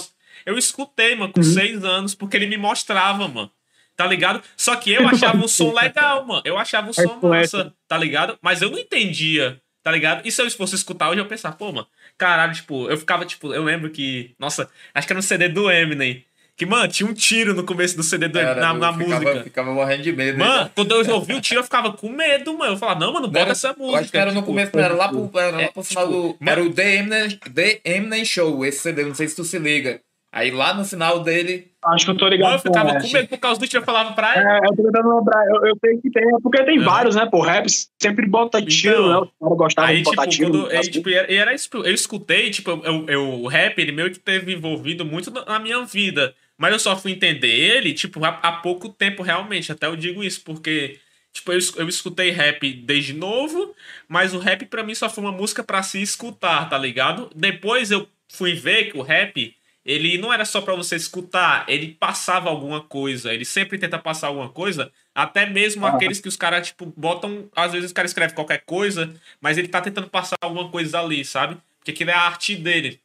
eu 0.46 0.56
escutei, 0.56 1.14
mano, 1.14 1.30
com 1.30 1.40
Uhum. 1.40 1.44
seis 1.44 1.84
anos, 1.84 2.14
porque 2.14 2.38
ele 2.38 2.46
me 2.46 2.56
mostrava, 2.56 3.28
mano. 3.28 3.50
Tá 3.94 4.06
ligado? 4.06 4.42
Só 4.56 4.74
que 4.76 4.90
eu 4.90 5.06
achava 5.06 5.36
um 5.36 5.46
som 5.46 5.72
legal, 5.76 6.26
mano. 6.26 6.40
Eu 6.46 6.56
achava 6.56 6.88
um 6.88 6.92
som 6.94 7.18
massa, 7.22 7.74
tá 7.86 7.98
ligado? 7.98 8.38
Mas 8.40 8.62
eu 8.62 8.70
não 8.70 8.78
entendia, 8.78 9.60
tá 9.82 9.90
ligado? 9.90 10.26
E 10.26 10.30
se 10.32 10.40
eu 10.42 10.50
fosse 10.50 10.74
escutar 10.74 11.10
hoje, 11.10 11.20
eu 11.20 11.26
pensava, 11.26 11.54
pô, 11.56 11.72
mano, 11.72 11.86
caralho, 12.16 12.52
tipo, 12.54 12.88
eu 12.88 12.96
ficava, 12.96 13.24
tipo, 13.24 13.52
eu 13.52 13.62
lembro 13.64 13.90
que, 13.90 14.34
nossa, 14.38 14.68
acho 14.94 15.06
que 15.06 15.12
era 15.12 15.18
no 15.18 15.22
CD 15.22 15.48
do 15.48 15.70
Eminem. 15.70 16.24
Que, 16.54 16.66
mano, 16.66 16.86
tinha 16.86 17.08
um 17.08 17.14
tiro 17.14 17.54
no 17.54 17.64
começo 17.64 17.96
do 17.96 18.02
CD 18.02 18.28
do 18.28 18.38
Eminem, 18.38 18.56
na, 18.60 18.74
na 18.74 18.88
eu 18.88 18.92
ficava, 18.98 19.20
música. 19.24 19.42
ficava 19.44 19.72
morrendo 19.72 20.02
de 20.02 20.12
medo. 20.12 20.38
Mano, 20.38 20.70
quando 20.74 20.92
eu 20.94 21.14
ouvi 21.14 21.32
o 21.34 21.40
tiro, 21.40 21.60
eu 21.60 21.64
ficava 21.64 21.92
com 21.94 22.10
medo, 22.10 22.56
mano. 22.56 22.74
Eu 22.74 22.76
falava, 22.76 23.00
não, 23.00 23.12
mano, 23.12 23.26
bota 23.26 23.38
era- 23.40 23.50
essa 23.52 23.72
música. 23.72 24.00
Acho 24.00 24.10
que 24.10 24.18
era 24.18 24.30
no 24.32 24.40
tipo, 24.40 24.46
começo, 24.48 24.70
não, 24.76 24.84
era 24.84 24.94
lá 24.94 25.08
pro, 25.08 25.30
era 25.40 25.56
lá 25.56 25.62
é, 25.62 25.68
pro 25.68 25.82
final 25.82 26.06
tipo, 26.06 26.18
do. 26.20 26.26
mano- 26.38 26.38
Era 26.50 26.62
o 26.62 26.70
The 26.72 26.94
Eminem, 26.96 27.30
The 27.54 27.80
Eminem 27.84 28.24
Show, 28.24 28.64
esse 28.66 28.80
CD, 28.80 29.02
não 29.04 29.14
sei 29.14 29.28
se 29.28 29.34
tu 29.36 29.44
se 29.44 29.58
liga. 29.58 30.00
Aí 30.30 30.50
lá 30.50 30.74
no 30.74 30.84
final 30.84 31.20
dele. 31.22 31.71
Acho 31.84 32.04
que 32.04 32.10
eu 32.12 32.16
tô 32.16 32.28
ligado. 32.28 32.52
eu 32.54 32.58
ficava 32.60 33.00
com 33.00 33.08
medo 33.12 33.28
por 33.28 33.38
causa 33.38 33.58
do 33.60 33.66
tiro. 33.66 33.82
Eu 33.82 33.86
falava 33.86 34.12
pra 34.12 34.36
ele. 34.36 34.48
É, 34.48 34.56
eu 34.58 34.76
tô 34.76 34.82
tentando 34.84 35.18
lembrar. 35.18 35.44
Eu, 35.48 35.66
eu 35.66 35.76
sei 35.84 35.96
que 35.98 36.10
tem, 36.10 36.22
é 36.28 36.38
porque 36.42 36.62
tem 36.64 36.78
É. 36.80 36.82
vários, 36.82 37.16
né? 37.16 37.26
Pô, 37.26 37.40
rap 37.40 37.66
sempre 38.00 38.26
bota 38.26 38.62
tiro, 38.64 38.94
Então, 38.94 39.08
né? 39.08 39.16
Os 39.18 39.28
caras 39.40 39.58
gostavam 39.58 39.90
Aí, 39.90 39.96
de 39.98 40.02
tipo, 40.04 40.16
botar 40.16 40.28
tiro. 40.30 40.50
quando, 40.50 40.66
aí, 40.70 40.76
assim. 40.78 40.90
tipo, 40.90 41.08
era 41.10 41.54
isso, 41.54 41.68
eu 41.74 41.92
escutei, 41.94 42.50
tipo, 42.50 42.70
eu, 42.70 43.06
eu- 43.08 43.28
o 43.42 43.46
rap, 43.48 43.78
ele 43.78 43.92
meio 43.92 44.10
que 44.10 44.18
teve 44.18 44.52
envolvido 44.54 45.04
muito 45.04 45.30
na 45.30 45.58
minha 45.58 45.84
vida. 45.84 46.34
Mas 46.56 46.72
eu 46.72 46.78
só 46.78 46.96
fui 46.96 47.10
entender 47.12 47.48
ele, 47.48 47.92
tipo, 47.92 48.24
há, 48.24 48.28
há 48.42 48.52
pouco 48.52 48.88
tempo, 48.88 49.22
realmente. 49.22 49.72
Até 49.72 49.86
eu 49.86 49.96
digo 49.96 50.22
isso, 50.22 50.42
porque, 50.44 50.98
tipo, 51.32 51.50
eu, 51.52 51.58
eu 51.78 51.88
escutei 51.88 52.30
rap 52.30 52.72
desde 52.72 53.12
novo, 53.12 53.74
mas 54.06 54.32
o 54.34 54.38
rap 54.38 54.66
pra 54.66 54.84
mim 54.84 54.94
só 54.94 55.10
foi 55.10 55.24
uma 55.24 55.32
música 55.32 55.64
pra 55.64 55.82
se 55.82 56.00
escutar, 56.00 56.68
tá 56.68 56.78
ligado? 56.78 57.28
Depois 57.34 57.90
eu 57.90 58.06
fui 58.30 58.54
ver 58.54 58.92
que 58.92 58.96
o 58.98 59.02
rap, 59.02 59.52
ele 59.84 60.18
não 60.18 60.32
era 60.32 60.44
só 60.44 60.60
pra 60.60 60.74
você 60.74 60.96
escutar, 60.96 61.64
ele 61.68 61.96
passava 61.98 62.48
alguma 62.48 62.80
coisa. 62.80 63.32
Ele 63.34 63.44
sempre 63.44 63.78
tenta 63.78 63.98
passar 63.98 64.28
alguma 64.28 64.48
coisa, 64.48 64.92
até 65.14 65.44
mesmo 65.46 65.86
Ah. 65.86 65.90
aqueles 65.90 66.20
que 66.20 66.28
os 66.28 66.36
caras, 66.36 66.68
tipo, 66.68 66.86
botam. 66.96 67.48
Às 67.54 67.72
vezes 67.72 67.86
os 67.86 67.92
caras 67.92 68.10
escrevem 68.10 68.34
qualquer 68.34 68.62
coisa, 68.64 69.12
mas 69.40 69.58
ele 69.58 69.68
tá 69.68 69.80
tentando 69.80 70.08
passar 70.08 70.36
alguma 70.40 70.68
coisa 70.70 71.00
ali, 71.00 71.24
sabe? 71.24 71.56
Porque 71.78 71.90
aquilo 71.90 72.10
é 72.10 72.14
a 72.14 72.20
arte 72.20 72.54
dele. 72.54 73.00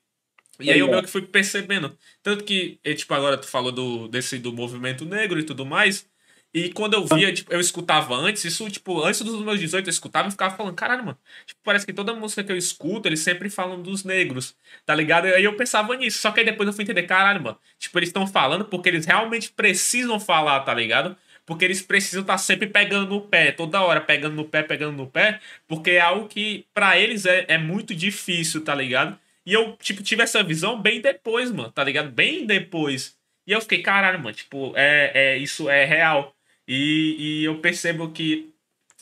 E 0.59 0.71
aí 0.71 0.79
eu 0.79 0.87
meio 0.87 1.03
que 1.03 1.09
fui 1.09 1.21
percebendo. 1.21 1.95
Tanto 2.23 2.43
que, 2.43 2.79
tipo, 2.95 3.13
agora 3.13 3.37
tu 3.37 3.47
falou 3.47 3.71
do, 3.71 4.07
desse, 4.07 4.39
do 4.39 4.51
movimento 4.51 5.05
negro 5.05 5.39
e 5.39 5.43
tudo 5.43 5.65
mais. 5.65 6.07
E 6.53 6.71
quando 6.71 6.93
eu 6.95 7.05
via, 7.05 7.31
tipo, 7.31 7.53
eu 7.53 7.59
escutava 7.59 8.15
antes, 8.15 8.43
isso, 8.45 8.69
tipo, 8.69 9.03
antes 9.03 9.21
dos 9.21 9.41
meus 9.43 9.59
18 9.59 9.87
eu 9.87 9.91
escutava 9.91 10.27
e 10.27 10.31
ficava 10.31 10.55
falando, 10.55 10.73
caralho, 10.75 11.03
mano, 11.05 11.17
tipo, 11.45 11.59
parece 11.63 11.85
que 11.85 11.93
toda 11.93 12.13
música 12.15 12.43
que 12.43 12.51
eu 12.51 12.57
escuto, 12.57 13.07
eles 13.07 13.19
sempre 13.19 13.49
falam 13.49 13.81
dos 13.81 14.03
negros, 14.03 14.55
tá 14.85 14.95
ligado? 14.95 15.25
Aí 15.25 15.43
eu 15.43 15.55
pensava 15.55 15.95
nisso, 15.95 16.19
só 16.19 16.31
que 16.31 16.39
aí 16.39 16.45
depois 16.45 16.67
eu 16.67 16.73
fui 16.73 16.83
entender, 16.83 17.03
caralho, 17.03 17.43
mano, 17.43 17.59
tipo, 17.77 17.97
eles 17.99 18.09
estão 18.09 18.25
falando 18.25 18.65
porque 18.65 18.89
eles 18.89 19.05
realmente 19.05 19.51
precisam 19.51 20.19
falar, 20.19 20.61
tá 20.61 20.73
ligado? 20.73 21.15
Porque 21.45 21.63
eles 21.63 21.81
precisam 21.81 22.21
estar 22.21 22.37
sempre 22.37 22.67
pegando 22.67 23.07
no 23.09 23.21
pé, 23.21 23.51
toda 23.51 23.81
hora 23.81 24.01
pegando 24.01 24.35
no 24.35 24.45
pé, 24.45 24.63
pegando 24.63 24.97
no 24.97 25.07
pé, 25.07 25.39
porque 25.67 25.91
é 25.91 26.01
algo 26.01 26.27
que 26.27 26.65
pra 26.73 26.97
eles 26.97 27.25
é, 27.25 27.45
é 27.47 27.57
muito 27.57 27.93
difícil, 27.95 28.63
tá 28.63 28.73
ligado? 28.75 29.17
E 29.45 29.53
eu, 29.53 29.77
tipo, 29.77 30.03
tive 30.03 30.23
essa 30.23 30.43
visão 30.43 30.81
bem 30.81 30.99
depois, 31.01 31.51
mano, 31.51 31.71
tá 31.71 31.83
ligado? 31.83 32.11
Bem 32.11 32.45
depois. 32.45 33.17
E 33.47 33.53
eu 33.53 33.61
fiquei, 33.61 33.81
caralho, 33.81 34.19
mano, 34.19 34.35
tipo, 34.35 34.73
é, 34.75 35.11
é, 35.13 35.37
isso 35.37 35.69
é 35.69 35.85
real. 35.85 36.35
E, 36.67 37.41
e 37.41 37.43
eu 37.45 37.59
percebo 37.61 38.11
que, 38.11 38.53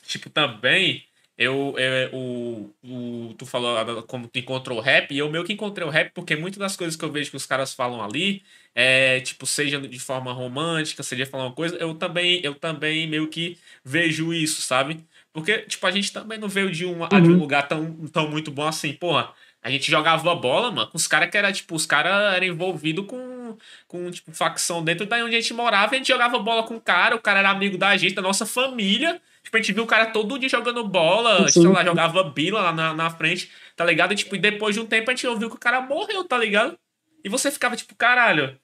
tipo, 0.03 0.29
também, 0.29 1.03
eu, 1.37 1.75
é, 1.77 2.09
o, 2.13 2.71
o, 2.83 3.33
tu 3.37 3.45
falou 3.45 4.03
como 4.03 4.27
tu 4.27 4.39
encontrou 4.39 4.77
o 4.77 4.81
rap, 4.81 5.11
e 5.13 5.17
eu 5.17 5.29
meio 5.31 5.43
que 5.43 5.53
encontrei 5.53 5.85
o 5.87 5.89
rap 5.91 6.11
porque 6.13 6.35
muitas 6.35 6.59
das 6.59 6.75
coisas 6.77 6.95
que 6.95 7.03
eu 7.03 7.11
vejo 7.11 7.31
que 7.31 7.37
os 7.37 7.45
caras 7.45 7.73
falam 7.73 8.01
ali, 8.03 8.43
é, 8.73 9.19
tipo, 9.21 9.45
seja 9.45 9.79
de 9.81 9.99
forma 9.99 10.31
romântica, 10.33 11.03
seja 11.03 11.25
falar 11.25 11.45
uma 11.45 11.53
coisa, 11.55 11.75
eu 11.77 11.93
também, 11.95 12.39
eu 12.43 12.55
também 12.55 13.07
meio 13.07 13.27
que 13.29 13.57
vejo 13.83 14.33
isso, 14.33 14.61
sabe? 14.61 15.03
Porque, 15.33 15.59
tipo, 15.63 15.85
a 15.85 15.91
gente 15.91 16.13
também 16.13 16.37
não 16.37 16.47
veio 16.47 16.71
de, 16.71 16.85
uma, 16.85 17.09
de 17.21 17.29
um 17.29 17.33
Uhum. 17.33 17.39
lugar 17.39 17.67
tão, 17.67 18.07
tão 18.07 18.29
muito 18.29 18.51
bom 18.51 18.65
assim, 18.67 18.93
porra. 18.93 19.33
A 19.65 19.71
gente 19.71 19.89
jogava 19.89 20.35
bola, 20.35 20.69
mano, 20.69 20.87
com 20.91 20.95
os 20.95 21.07
caras 21.07 21.27
que 21.31 21.35
era, 21.35 21.51
tipo, 21.51 21.73
os 21.73 21.87
caras 21.87 22.35
eram 22.35 22.45
envolvidos 22.45 23.07
com, 23.07 23.57
com, 23.87 24.11
tipo, 24.11 24.31
facção 24.31 24.83
dentro 24.83 25.07
da 25.07 25.15
onde 25.25 25.35
a 25.35 25.41
gente 25.41 25.55
morava, 25.55 25.95
a 25.95 25.97
gente 25.97 26.07
jogava 26.07 26.37
bola 26.37 26.61
com 26.61 26.75
o 26.75 26.79
cara, 26.79 27.15
o 27.15 27.19
cara 27.19 27.39
era 27.39 27.49
amigo 27.49 27.75
da 27.75 27.97
gente, 27.97 28.13
da 28.13 28.21
nossa 28.21 28.45
família. 28.45 29.19
Tipo, 29.41 29.57
a 29.57 29.59
gente 29.59 29.73
viu 29.73 29.83
o 29.83 29.87
cara 29.87 30.05
todo 30.05 30.37
dia 30.37 30.47
jogando 30.47 30.87
bola, 30.87 31.49
sei 31.49 31.63
lá, 31.63 31.83
jogava 31.83 32.23
bila 32.25 32.61
lá 32.61 32.71
na, 32.71 32.93
na 32.93 33.09
frente, 33.09 33.49
tá 33.75 33.83
ligado? 33.83 34.13
E, 34.13 34.15
tipo, 34.15 34.35
e 34.35 34.39
depois 34.39 34.75
de 34.75 34.81
um 34.81 34.85
tempo 34.85 35.09
a 35.09 35.15
gente 35.15 35.25
ouviu 35.25 35.49
que 35.49 35.55
o 35.55 35.59
cara 35.59 35.81
morreu, 35.81 36.23
tá 36.23 36.37
ligado? 36.37 36.77
E 37.23 37.27
você 37.27 37.49
ficava, 37.49 37.75
tipo, 37.75 37.95
caralho, 37.95 38.55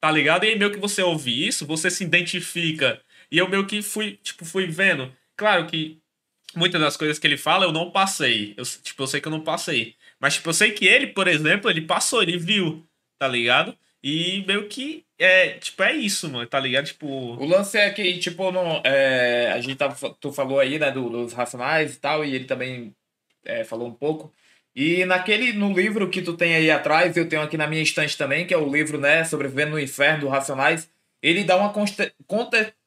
tá 0.00 0.10
ligado? 0.10 0.42
E 0.42 0.48
aí 0.48 0.58
meio 0.58 0.72
que 0.72 0.80
você 0.80 1.02
ouve 1.02 1.46
isso, 1.46 1.64
você 1.64 1.88
se 1.88 2.02
identifica. 2.02 3.00
E 3.30 3.38
eu 3.38 3.48
meio 3.48 3.64
que 3.64 3.80
fui, 3.80 4.18
tipo, 4.24 4.44
fui 4.44 4.66
vendo. 4.66 5.14
Claro 5.36 5.68
que 5.68 6.02
muitas 6.56 6.80
das 6.80 6.96
coisas 6.96 7.16
que 7.20 7.28
ele 7.28 7.36
fala 7.36 7.64
eu 7.64 7.72
não 7.72 7.92
passei. 7.92 8.54
Eu, 8.56 8.64
tipo, 8.64 9.04
eu 9.04 9.06
sei 9.06 9.20
que 9.20 9.28
eu 9.28 9.32
não 9.32 9.40
passei. 9.40 9.94
Mas, 10.22 10.34
tipo, 10.34 10.48
eu 10.50 10.54
sei 10.54 10.70
que 10.70 10.86
ele, 10.86 11.08
por 11.08 11.26
exemplo, 11.26 11.68
ele 11.68 11.80
passou, 11.82 12.22
ele 12.22 12.38
viu, 12.38 12.86
tá 13.18 13.26
ligado? 13.26 13.76
E 14.02 14.44
meio 14.46 14.68
que 14.68 15.04
é, 15.18 15.50
tipo, 15.58 15.82
é 15.82 15.92
isso, 15.92 16.30
mano, 16.30 16.46
tá 16.46 16.60
ligado? 16.60 16.86
Tipo. 16.86 17.06
O 17.08 17.44
lance 17.44 17.76
é 17.76 17.90
que, 17.90 18.18
tipo, 18.18 18.52
não, 18.52 18.80
é, 18.84 19.50
a 19.52 19.60
gente 19.60 19.76
tava, 19.76 19.96
tu 20.20 20.32
falou 20.32 20.60
aí, 20.60 20.78
né, 20.78 20.92
do- 20.92 21.10
dos 21.10 21.32
racionais 21.32 21.94
e 21.94 21.98
tal, 21.98 22.24
e 22.24 22.34
ele 22.34 22.44
também 22.44 22.94
é, 23.44 23.64
falou 23.64 23.88
um 23.88 23.92
pouco. 23.94 24.32
E 24.74 25.04
naquele, 25.04 25.52
no 25.52 25.72
livro 25.72 26.08
que 26.08 26.22
tu 26.22 26.36
tem 26.36 26.54
aí 26.54 26.70
atrás, 26.70 27.16
eu 27.16 27.28
tenho 27.28 27.42
aqui 27.42 27.56
na 27.56 27.66
minha 27.66 27.82
estante 27.82 28.16
também, 28.16 28.46
que 28.46 28.54
é 28.54 28.56
o 28.58 28.70
livro, 28.72 28.98
né, 28.98 29.24
Sobrevivendo 29.24 29.72
no 29.72 29.80
Inferno, 29.80 30.28
Racionais, 30.28 30.88
ele 31.20 31.44
dá 31.44 31.56
uma 31.56 31.72
conte- 31.72 32.12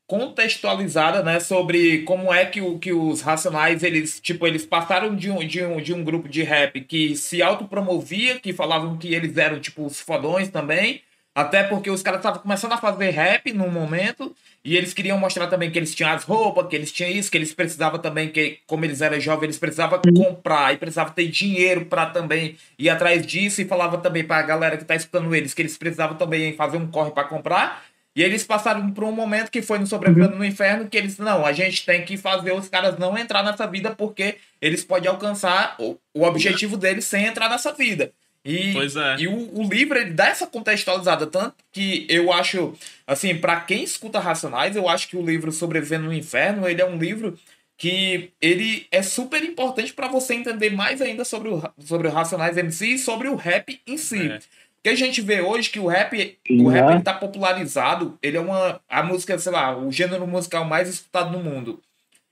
contextualizada, 0.07 1.23
né, 1.23 1.39
sobre 1.39 2.03
como 2.03 2.33
é 2.33 2.45
que, 2.45 2.61
o, 2.61 2.77
que 2.77 2.93
os 2.93 3.21
Racionais, 3.21 3.83
eles, 3.83 4.19
tipo, 4.19 4.45
eles 4.45 4.65
passaram 4.65 5.15
de 5.15 5.31
um, 5.31 5.39
de, 5.39 5.63
um, 5.63 5.81
de 5.81 5.93
um 5.93 6.03
grupo 6.03 6.29
de 6.29 6.43
rap 6.43 6.79
que 6.81 7.15
se 7.15 7.41
autopromovia, 7.41 8.39
que 8.39 8.53
falavam 8.53 8.97
que 8.97 9.13
eles 9.13 9.35
eram, 9.37 9.59
tipo, 9.59 9.85
os 9.85 9.99
fodões 9.99 10.49
também, 10.49 11.01
até 11.33 11.63
porque 11.63 11.89
os 11.89 12.01
caras 12.01 12.19
estavam 12.19 12.39
começando 12.39 12.71
a 12.71 12.77
fazer 12.77 13.09
rap 13.09 13.51
num 13.51 13.69
momento 13.69 14.33
e 14.63 14.77
eles 14.77 14.93
queriam 14.93 15.17
mostrar 15.17 15.47
também 15.47 15.69
que 15.69 15.77
eles 15.77 15.93
tinham 15.93 16.09
as 16.09 16.23
roupas, 16.23 16.67
que 16.67 16.75
eles 16.75 16.93
tinham 16.93 17.11
isso, 17.11 17.29
que 17.29 17.37
eles 17.37 17.53
precisavam 17.53 17.99
também, 17.99 18.29
que 18.29 18.59
como 18.65 18.85
eles 18.85 19.01
eram 19.01 19.19
jovens, 19.19 19.43
eles 19.43 19.59
precisavam 19.59 19.99
comprar 20.15 20.73
e 20.73 20.77
precisavam 20.77 21.13
ter 21.13 21.27
dinheiro 21.27 21.85
para 21.87 22.05
também 22.05 22.55
ir 22.79 22.89
atrás 22.89 23.25
disso 23.25 23.61
e 23.61 23.65
falava 23.65 23.97
também 23.97 24.23
para 24.23 24.37
a 24.37 24.43
galera 24.43 24.77
que 24.77 24.85
tá 24.85 24.95
escutando 24.95 25.35
eles 25.35 25.53
que 25.53 25.61
eles 25.61 25.77
precisavam 25.77 26.15
também 26.15 26.53
fazer 26.53 26.77
um 26.77 26.87
corre 26.87 27.11
para 27.11 27.25
comprar. 27.25 27.83
E 28.15 28.23
eles 28.23 28.45
passaram 28.45 28.89
por 28.91 29.03
um 29.03 29.11
momento 29.11 29.51
que 29.51 29.61
foi 29.61 29.77
no 29.77 29.85
Sobrevivendo 29.85 30.37
no 30.37 30.45
Inferno 30.45 30.87
que 30.87 30.95
eles, 30.95 31.17
não, 31.17 31.45
a 31.45 31.51
gente 31.51 31.85
tem 31.85 32.05
que 32.05 32.15
fazer 32.15 32.53
os 32.53 32.69
caras 32.69 32.97
não 32.97 33.17
entrar 33.17 33.43
nessa 33.43 33.67
vida 33.67 33.93
porque 33.93 34.35
eles 34.61 34.85
podem 34.85 35.09
alcançar 35.09 35.75
o, 35.77 35.97
o 36.13 36.23
objetivo 36.23 36.77
deles 36.77 37.03
sem 37.03 37.25
entrar 37.25 37.49
nessa 37.49 37.73
vida. 37.73 38.13
E, 38.45 38.71
Pois 38.73 38.95
é. 38.95 39.15
e 39.17 39.27
o, 39.27 39.59
o 39.59 39.67
livro 39.67 39.97
ele 39.97 40.11
dá 40.11 40.27
essa 40.27 40.45
contextualizada, 40.45 41.25
tanto 41.25 41.55
que 41.73 42.05
eu 42.07 42.31
acho, 42.31 42.73
assim, 43.07 43.35
para 43.35 43.59
quem 43.59 43.83
escuta 43.83 44.19
Racionais, 44.19 44.75
eu 44.75 44.87
acho 44.87 45.09
que 45.09 45.17
o 45.17 45.25
livro 45.25 45.51
Sobrevivendo 45.51 46.05
no 46.05 46.13
Inferno, 46.13 46.69
ele 46.69 46.79
é 46.79 46.85
um 46.85 46.97
livro 46.97 47.37
que 47.77 48.31
ele 48.39 48.87
é 48.91 49.01
super 49.01 49.43
importante 49.43 49.91
para 49.93 50.07
você 50.07 50.35
entender 50.35 50.69
mais 50.69 51.01
ainda 51.01 51.25
sobre 51.25 51.49
o, 51.49 51.61
sobre 51.79 52.07
o 52.07 52.11
Racionais 52.11 52.55
MC 52.55 52.85
e 52.87 52.99
sobre 52.99 53.27
o 53.27 53.35
rap 53.35 53.81
em 53.85 53.97
si. 53.97 54.29
É. 54.29 54.39
Porque 54.85 54.93
a 54.93 55.07
gente 55.07 55.19
vê 55.19 55.41
hoje 55.41 55.71
que 55.71 55.79
o 55.79 55.87
rap, 55.87 56.37
Sim, 56.45 56.63
o 56.63 56.67
rap 56.67 56.91
ele 56.91 57.01
tá 57.01 57.11
popularizado, 57.11 58.19
ele 58.21 58.37
é 58.37 58.39
uma 58.39 58.79
a 58.87 59.01
música, 59.01 59.35
sei 59.39 59.51
lá, 59.51 59.75
o 59.75 59.91
gênero 59.91 60.27
musical 60.27 60.63
mais 60.63 60.87
escutado 60.87 61.35
no 61.35 61.43
mundo. 61.43 61.81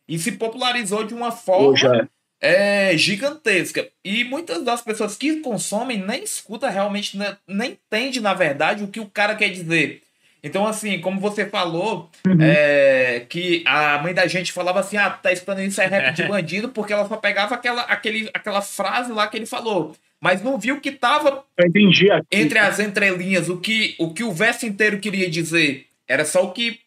E 0.07 0.19
se 0.19 0.33
popularizou 0.33 1.03
de 1.03 1.15
uma 1.15 1.31
forma 1.31 2.07
é. 2.39 2.91
é 2.91 2.95
gigantesca. 2.95 3.89
E 4.05 4.23
muitas 4.23 4.63
das 4.63 4.83
pessoas 4.83 5.17
que 5.17 5.37
consomem 5.37 5.97
nem 5.97 6.21
escuta 6.21 6.69
realmente, 6.69 7.17
né, 7.17 7.37
nem 7.47 7.71
entende, 7.71 8.21
na 8.21 8.35
verdade, 8.35 8.83
o 8.83 8.87
que 8.87 8.99
o 8.99 9.09
cara 9.09 9.33
quer 9.33 9.49
dizer. 9.49 10.03
Então, 10.43 10.67
assim, 10.67 11.01
como 11.01 11.19
você 11.19 11.47
falou, 11.47 12.11
uhum. 12.27 12.37
é, 12.39 13.25
que 13.29 13.63
a 13.65 13.97
mãe 13.97 14.13
da 14.13 14.27
gente 14.27 14.51
falava 14.51 14.79
assim, 14.79 14.97
ah, 14.97 15.09
tá 15.09 15.31
esperando 15.31 15.65
isso 15.65 15.81
é 15.81 15.87
rap 15.87 16.13
de 16.13 16.21
bandido, 16.29 16.69
porque 16.69 16.93
ela 16.93 17.07
só 17.07 17.17
pegava 17.17 17.55
aquela, 17.55 17.81
aquele, 17.81 18.29
aquela 18.31 18.61
frase 18.61 19.11
lá 19.11 19.25
que 19.25 19.37
ele 19.37 19.47
falou. 19.47 19.95
Mas 20.23 20.41
não 20.41 20.57
viu 20.57 20.79
que 20.79 20.89
tava 20.89 21.43
entre 22.31 22.57
as 22.57 22.79
entrelinhas, 22.79 23.49
o 23.49 23.57
que, 23.57 23.93
o 23.99 24.13
que 24.13 24.23
o 24.23 24.31
verso 24.31 24.65
inteiro 24.65 24.97
queria 24.97 25.29
dizer. 25.29 25.87
Era 26.07 26.23
só 26.23 26.45
o 26.45 26.53
que 26.53 26.79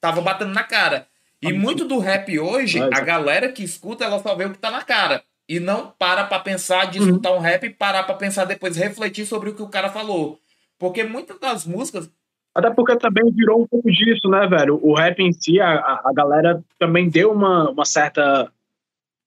tava 0.00 0.20
batendo 0.20 0.54
na 0.54 0.62
cara. 0.62 1.08
E 1.42 1.52
muito 1.52 1.84
do 1.84 1.98
rap 1.98 2.38
hoje, 2.38 2.80
a 2.80 3.00
galera 3.00 3.50
que 3.50 3.64
escuta, 3.64 4.04
ela 4.04 4.20
só 4.20 4.36
vê 4.36 4.44
o 4.44 4.52
que 4.52 4.58
tá 4.58 4.70
na 4.70 4.82
cara. 4.82 5.24
E 5.48 5.58
não 5.58 5.92
para 5.98 6.22
pra 6.26 6.38
pensar 6.38 6.88
de 6.88 7.00
uhum. 7.00 7.06
escutar 7.06 7.32
um 7.32 7.40
rap 7.40 7.64
e 7.64 7.70
parar 7.70 8.04
pra 8.04 8.14
pensar 8.14 8.44
depois, 8.44 8.76
refletir 8.76 9.26
sobre 9.26 9.50
o 9.50 9.54
que 9.56 9.62
o 9.62 9.68
cara 9.68 9.88
falou. 9.88 10.38
Porque 10.78 11.02
muitas 11.02 11.40
das 11.40 11.66
músicas. 11.66 12.08
Até 12.54 12.70
porque 12.70 12.96
também 12.98 13.32
virou 13.32 13.62
um 13.62 13.66
pouco 13.66 13.90
disso, 13.90 14.28
né, 14.28 14.46
velho? 14.46 14.78
O 14.80 14.94
rap 14.94 15.18
em 15.18 15.32
si, 15.32 15.60
a, 15.60 16.02
a 16.04 16.12
galera 16.14 16.62
também 16.78 17.08
deu 17.08 17.32
uma, 17.32 17.68
uma 17.68 17.84
certa. 17.84 18.48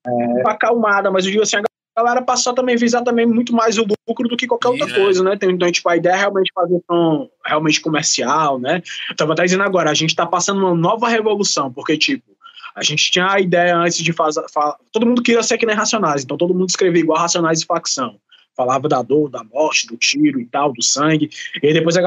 É, 0.07 0.49
acalmada, 0.49 1.11
mas 1.11 1.25
eu 1.25 1.31
digo 1.31 1.43
assim, 1.43 1.57
a 1.57 1.63
galera 2.03 2.21
passou 2.21 2.53
também 2.53 2.75
a 2.75 2.77
visar 2.77 3.03
também 3.03 3.25
muito 3.25 3.53
mais 3.53 3.77
o 3.77 3.85
lucro 4.07 4.27
do 4.27 4.37
que 4.37 4.47
qualquer 4.47 4.69
outra 4.69 4.93
coisa, 4.93 5.23
né? 5.23 5.37
Então, 5.41 5.71
tipo, 5.71 5.87
a 5.89 5.97
ideia 5.97 6.13
é 6.13 6.17
realmente 6.17 6.51
fazer 6.53 6.81
um 6.89 7.29
realmente 7.45 7.81
comercial, 7.81 8.59
né? 8.59 8.81
Eu 9.09 9.15
tava 9.15 9.33
até 9.33 9.43
dizendo 9.43 9.63
agora, 9.63 9.89
a 9.89 9.93
gente 9.93 10.15
tá 10.15 10.25
passando 10.25 10.59
uma 10.59 10.75
nova 10.75 11.07
revolução, 11.07 11.71
porque, 11.71 11.97
tipo, 11.97 12.31
a 12.75 12.83
gente 12.83 13.11
tinha 13.11 13.31
a 13.31 13.39
ideia 13.39 13.77
antes 13.77 13.97
de 13.97 14.13
fazer. 14.13 14.43
Todo 14.91 15.05
mundo 15.05 15.21
queria 15.21 15.43
ser 15.43 15.57
que 15.57 15.65
nem 15.65 15.75
Racionais, 15.75 16.23
então 16.23 16.37
todo 16.37 16.53
mundo 16.53 16.69
escrevia 16.69 17.01
igual 17.01 17.19
Racionais 17.19 17.61
e 17.61 17.65
facção. 17.65 18.19
Falava 18.55 18.87
da 18.87 19.01
dor, 19.01 19.29
da 19.29 19.43
morte, 19.43 19.87
do 19.87 19.97
tiro 19.97 20.39
e 20.39 20.45
tal, 20.45 20.73
do 20.73 20.81
sangue. 20.81 21.29
E 21.61 21.67
aí 21.67 21.73
depois 21.73 21.97
a 21.97 22.05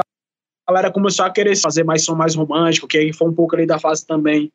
galera 0.67 0.91
começou 0.91 1.25
a 1.25 1.29
querer 1.29 1.55
fazer 1.55 1.83
mais 1.83 2.03
som 2.03 2.15
mais 2.15 2.35
romântico, 2.35 2.87
que 2.87 2.97
aí 2.97 3.13
foi 3.13 3.27
um 3.27 3.33
pouco 3.33 3.55
ali 3.55 3.65
da 3.65 3.79
fase 3.79 4.05
também 4.05 4.51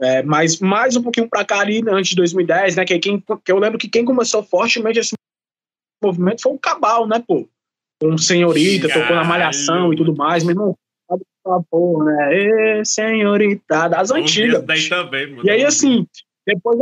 é, 0.00 0.22
mas 0.22 0.60
mais 0.60 0.96
um 0.96 1.02
pouquinho 1.02 1.28
para 1.28 1.44
cá 1.44 1.60
ali, 1.60 1.82
né, 1.82 1.92
antes 1.92 2.10
de 2.10 2.16
2010, 2.16 2.76
né? 2.76 2.84
Que, 2.84 2.98
quem, 2.98 3.22
que 3.44 3.52
eu 3.52 3.58
lembro 3.58 3.78
que 3.78 3.88
quem 3.88 4.04
começou 4.04 4.42
fortemente 4.42 4.98
esse 4.98 5.14
movimento 6.02 6.42
foi 6.42 6.52
o 6.52 6.58
Cabal, 6.58 7.06
né, 7.06 7.22
pô? 7.26 7.48
Com 8.00 8.18
Senhorita, 8.18 8.88
tocou 8.88 9.16
na 9.16 9.24
Malhação 9.24 9.92
e 9.92 9.96
tudo 9.96 10.14
mais, 10.14 10.44
meu 10.44 10.52
irmão. 10.52 10.76
Porra, 11.70 12.04
né? 12.06 12.34
Ê, 12.34 12.84
senhorita, 12.84 13.88
das 13.88 14.10
antigas. 14.10 14.60
Também, 14.88 15.30
mano. 15.30 15.46
E 15.46 15.50
aí, 15.50 15.64
assim, 15.64 16.06
depois, 16.44 16.76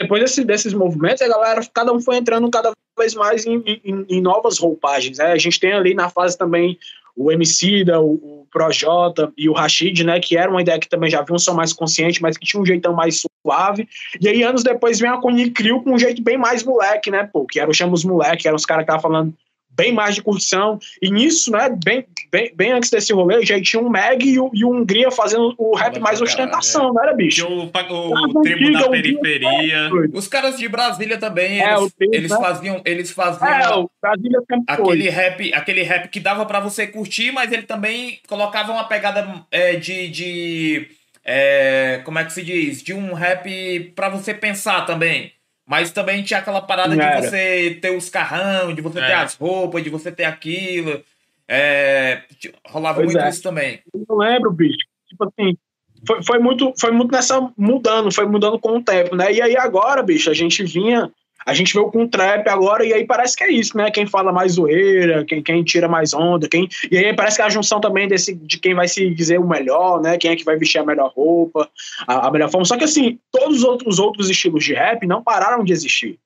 depois 0.00 0.22
desse, 0.22 0.44
desses 0.44 0.72
movimentos, 0.72 1.20
a 1.20 1.28
galera, 1.28 1.60
cada 1.72 1.92
um 1.92 2.00
foi 2.00 2.16
entrando 2.16 2.50
cada 2.50 2.72
vez 2.98 3.14
mais 3.14 3.46
em, 3.46 3.62
em, 3.66 4.06
em 4.08 4.20
novas 4.20 4.58
roupagens. 4.58 5.18
Né? 5.18 5.26
A 5.26 5.38
gente 5.38 5.60
tem 5.60 5.74
ali 5.74 5.94
na 5.94 6.08
fase 6.08 6.36
também 6.36 6.78
o 7.20 7.30
Emicida, 7.30 8.00
o, 8.00 8.14
o 8.14 8.46
Projota 8.50 9.30
e 9.36 9.46
o 9.46 9.52
Rashid, 9.52 10.02
né, 10.02 10.18
que 10.18 10.38
era 10.38 10.50
uma 10.50 10.62
ideia 10.62 10.78
que 10.78 10.88
também 10.88 11.10
já 11.10 11.20
viu 11.22 11.34
um 11.34 11.38
som 11.38 11.52
mais 11.52 11.70
consciente, 11.70 12.22
mas 12.22 12.38
que 12.38 12.46
tinha 12.46 12.60
um 12.60 12.64
jeitão 12.64 12.94
mais 12.94 13.22
suave. 13.44 13.86
E 14.18 14.26
aí, 14.26 14.42
anos 14.42 14.62
depois, 14.62 14.98
vem 14.98 15.10
a 15.10 15.18
Cunha 15.18 15.50
Crio 15.52 15.82
com 15.82 15.92
um 15.92 15.98
jeito 15.98 16.22
bem 16.22 16.38
mais 16.38 16.64
moleque, 16.64 17.10
né, 17.10 17.28
pô, 17.30 17.44
que 17.44 17.60
era 17.60 17.70
o 17.70 17.74
Chamos 17.74 18.04
Moleque, 18.04 18.42
que 18.42 18.48
eram 18.48 18.56
os 18.56 18.64
caras 18.64 18.86
que 18.86 18.90
estavam 18.90 19.02
falando 19.02 19.34
bem 19.80 19.92
mais 19.92 20.14
de 20.14 20.22
curtição. 20.22 20.78
E 21.00 21.10
nisso, 21.10 21.50
né, 21.50 21.74
bem, 21.82 22.06
bem, 22.30 22.52
bem 22.54 22.72
antes 22.72 22.90
desse 22.90 23.12
rolê, 23.12 23.44
já 23.44 23.60
tinha 23.60 23.82
um 23.82 23.88
Meg 23.88 24.28
e 24.28 24.38
o, 24.38 24.50
e 24.52 24.64
o 24.64 24.70
Hungria 24.70 25.10
fazendo 25.10 25.54
o 25.56 25.74
rap 25.74 25.98
mais 25.98 26.20
ostentação, 26.20 26.90
é. 26.90 26.92
não 26.92 27.02
era, 27.02 27.14
bicho? 27.14 27.46
o, 27.46 27.64
o, 27.64 28.38
o 28.38 28.42
tribo 28.42 28.72
da 28.72 28.88
periferia. 28.88 29.90
Os 30.12 30.28
caras 30.28 30.58
de 30.58 30.68
Brasília 30.68 31.18
também, 31.18 31.62
é, 31.62 31.74
eles, 31.74 31.92
tribo, 31.94 32.14
eles 32.14 32.30
né? 32.30 32.36
faziam, 32.38 32.82
eles 32.84 33.10
faziam 33.10 33.48
é, 33.48 33.74
o 33.74 33.90
Brasília 34.00 34.42
aquele 34.66 35.08
rap, 35.08 35.54
aquele 35.54 35.82
rap 35.82 36.08
que 36.08 36.20
dava 36.20 36.44
para 36.44 36.60
você 36.60 36.86
curtir, 36.86 37.32
mas 37.32 37.50
ele 37.50 37.62
também 37.62 38.20
colocava 38.28 38.72
uma 38.72 38.84
pegada 38.84 39.26
é, 39.50 39.76
de, 39.76 40.08
de 40.08 40.88
é, 41.24 42.00
como 42.04 42.18
é 42.18 42.24
que 42.24 42.32
se 42.32 42.42
diz? 42.42 42.82
De 42.82 42.92
um 42.92 43.14
rap 43.14 43.92
para 43.94 44.08
você 44.10 44.34
pensar 44.34 44.84
também. 44.84 45.32
Mas 45.70 45.92
também 45.92 46.24
tinha 46.24 46.40
aquela 46.40 46.60
parada 46.60 46.96
de 46.96 47.22
você 47.22 47.78
ter 47.80 47.96
os 47.96 48.10
carrão, 48.10 48.74
de 48.74 48.82
você 48.82 48.98
é. 48.98 49.06
ter 49.06 49.12
as 49.12 49.36
roupas, 49.36 49.84
de 49.84 49.88
você 49.88 50.10
ter 50.10 50.24
aquilo. 50.24 51.00
É, 51.46 52.22
rolava 52.66 52.96
pois 52.96 53.12
muito 53.14 53.24
é. 53.24 53.28
isso 53.28 53.40
também. 53.40 53.78
Eu 54.08 54.16
lembro, 54.16 54.50
bicho. 54.50 54.84
Tipo 55.08 55.28
assim, 55.28 55.56
foi, 56.04 56.24
foi, 56.24 56.38
muito, 56.40 56.74
foi 56.76 56.90
muito 56.90 57.12
nessa 57.12 57.52
mudando, 57.56 58.12
foi 58.12 58.26
mudando 58.26 58.58
com 58.58 58.78
o 58.78 58.82
tempo, 58.82 59.14
né? 59.14 59.32
E 59.32 59.40
aí 59.40 59.56
agora, 59.56 60.02
bicho, 60.02 60.28
a 60.28 60.34
gente 60.34 60.64
vinha 60.64 61.08
a 61.46 61.54
gente 61.54 61.72
veio 61.72 61.90
com 61.90 62.06
trap 62.06 62.46
agora 62.48 62.84
e 62.84 62.92
aí 62.92 63.04
parece 63.04 63.36
que 63.36 63.44
é 63.44 63.50
isso, 63.50 63.76
né? 63.76 63.90
Quem 63.90 64.06
fala 64.06 64.32
mais 64.32 64.52
zoeira, 64.52 65.24
quem, 65.24 65.42
quem 65.42 65.64
tira 65.64 65.88
mais 65.88 66.12
onda, 66.12 66.48
quem. 66.48 66.68
E 66.90 66.98
aí 66.98 67.14
parece 67.14 67.36
que 67.36 67.42
é 67.42 67.46
a 67.46 67.50
junção 67.50 67.80
também 67.80 68.06
desse, 68.06 68.34
de 68.34 68.58
quem 68.58 68.74
vai 68.74 68.88
se 68.88 69.10
dizer 69.10 69.38
o 69.40 69.48
melhor, 69.48 70.00
né? 70.00 70.18
Quem 70.18 70.30
é 70.30 70.36
que 70.36 70.44
vai 70.44 70.56
vestir 70.56 70.78
a 70.78 70.84
melhor 70.84 71.12
roupa, 71.14 71.68
a, 72.06 72.28
a 72.28 72.30
melhor 72.30 72.50
forma. 72.50 72.64
Só 72.64 72.76
que 72.76 72.84
assim, 72.84 73.18
todos 73.32 73.58
os 73.58 73.64
outros, 73.64 73.98
outros 73.98 74.28
estilos 74.28 74.64
de 74.64 74.74
rap 74.74 75.06
não 75.06 75.22
pararam 75.22 75.64
de 75.64 75.72
existir. 75.72 76.18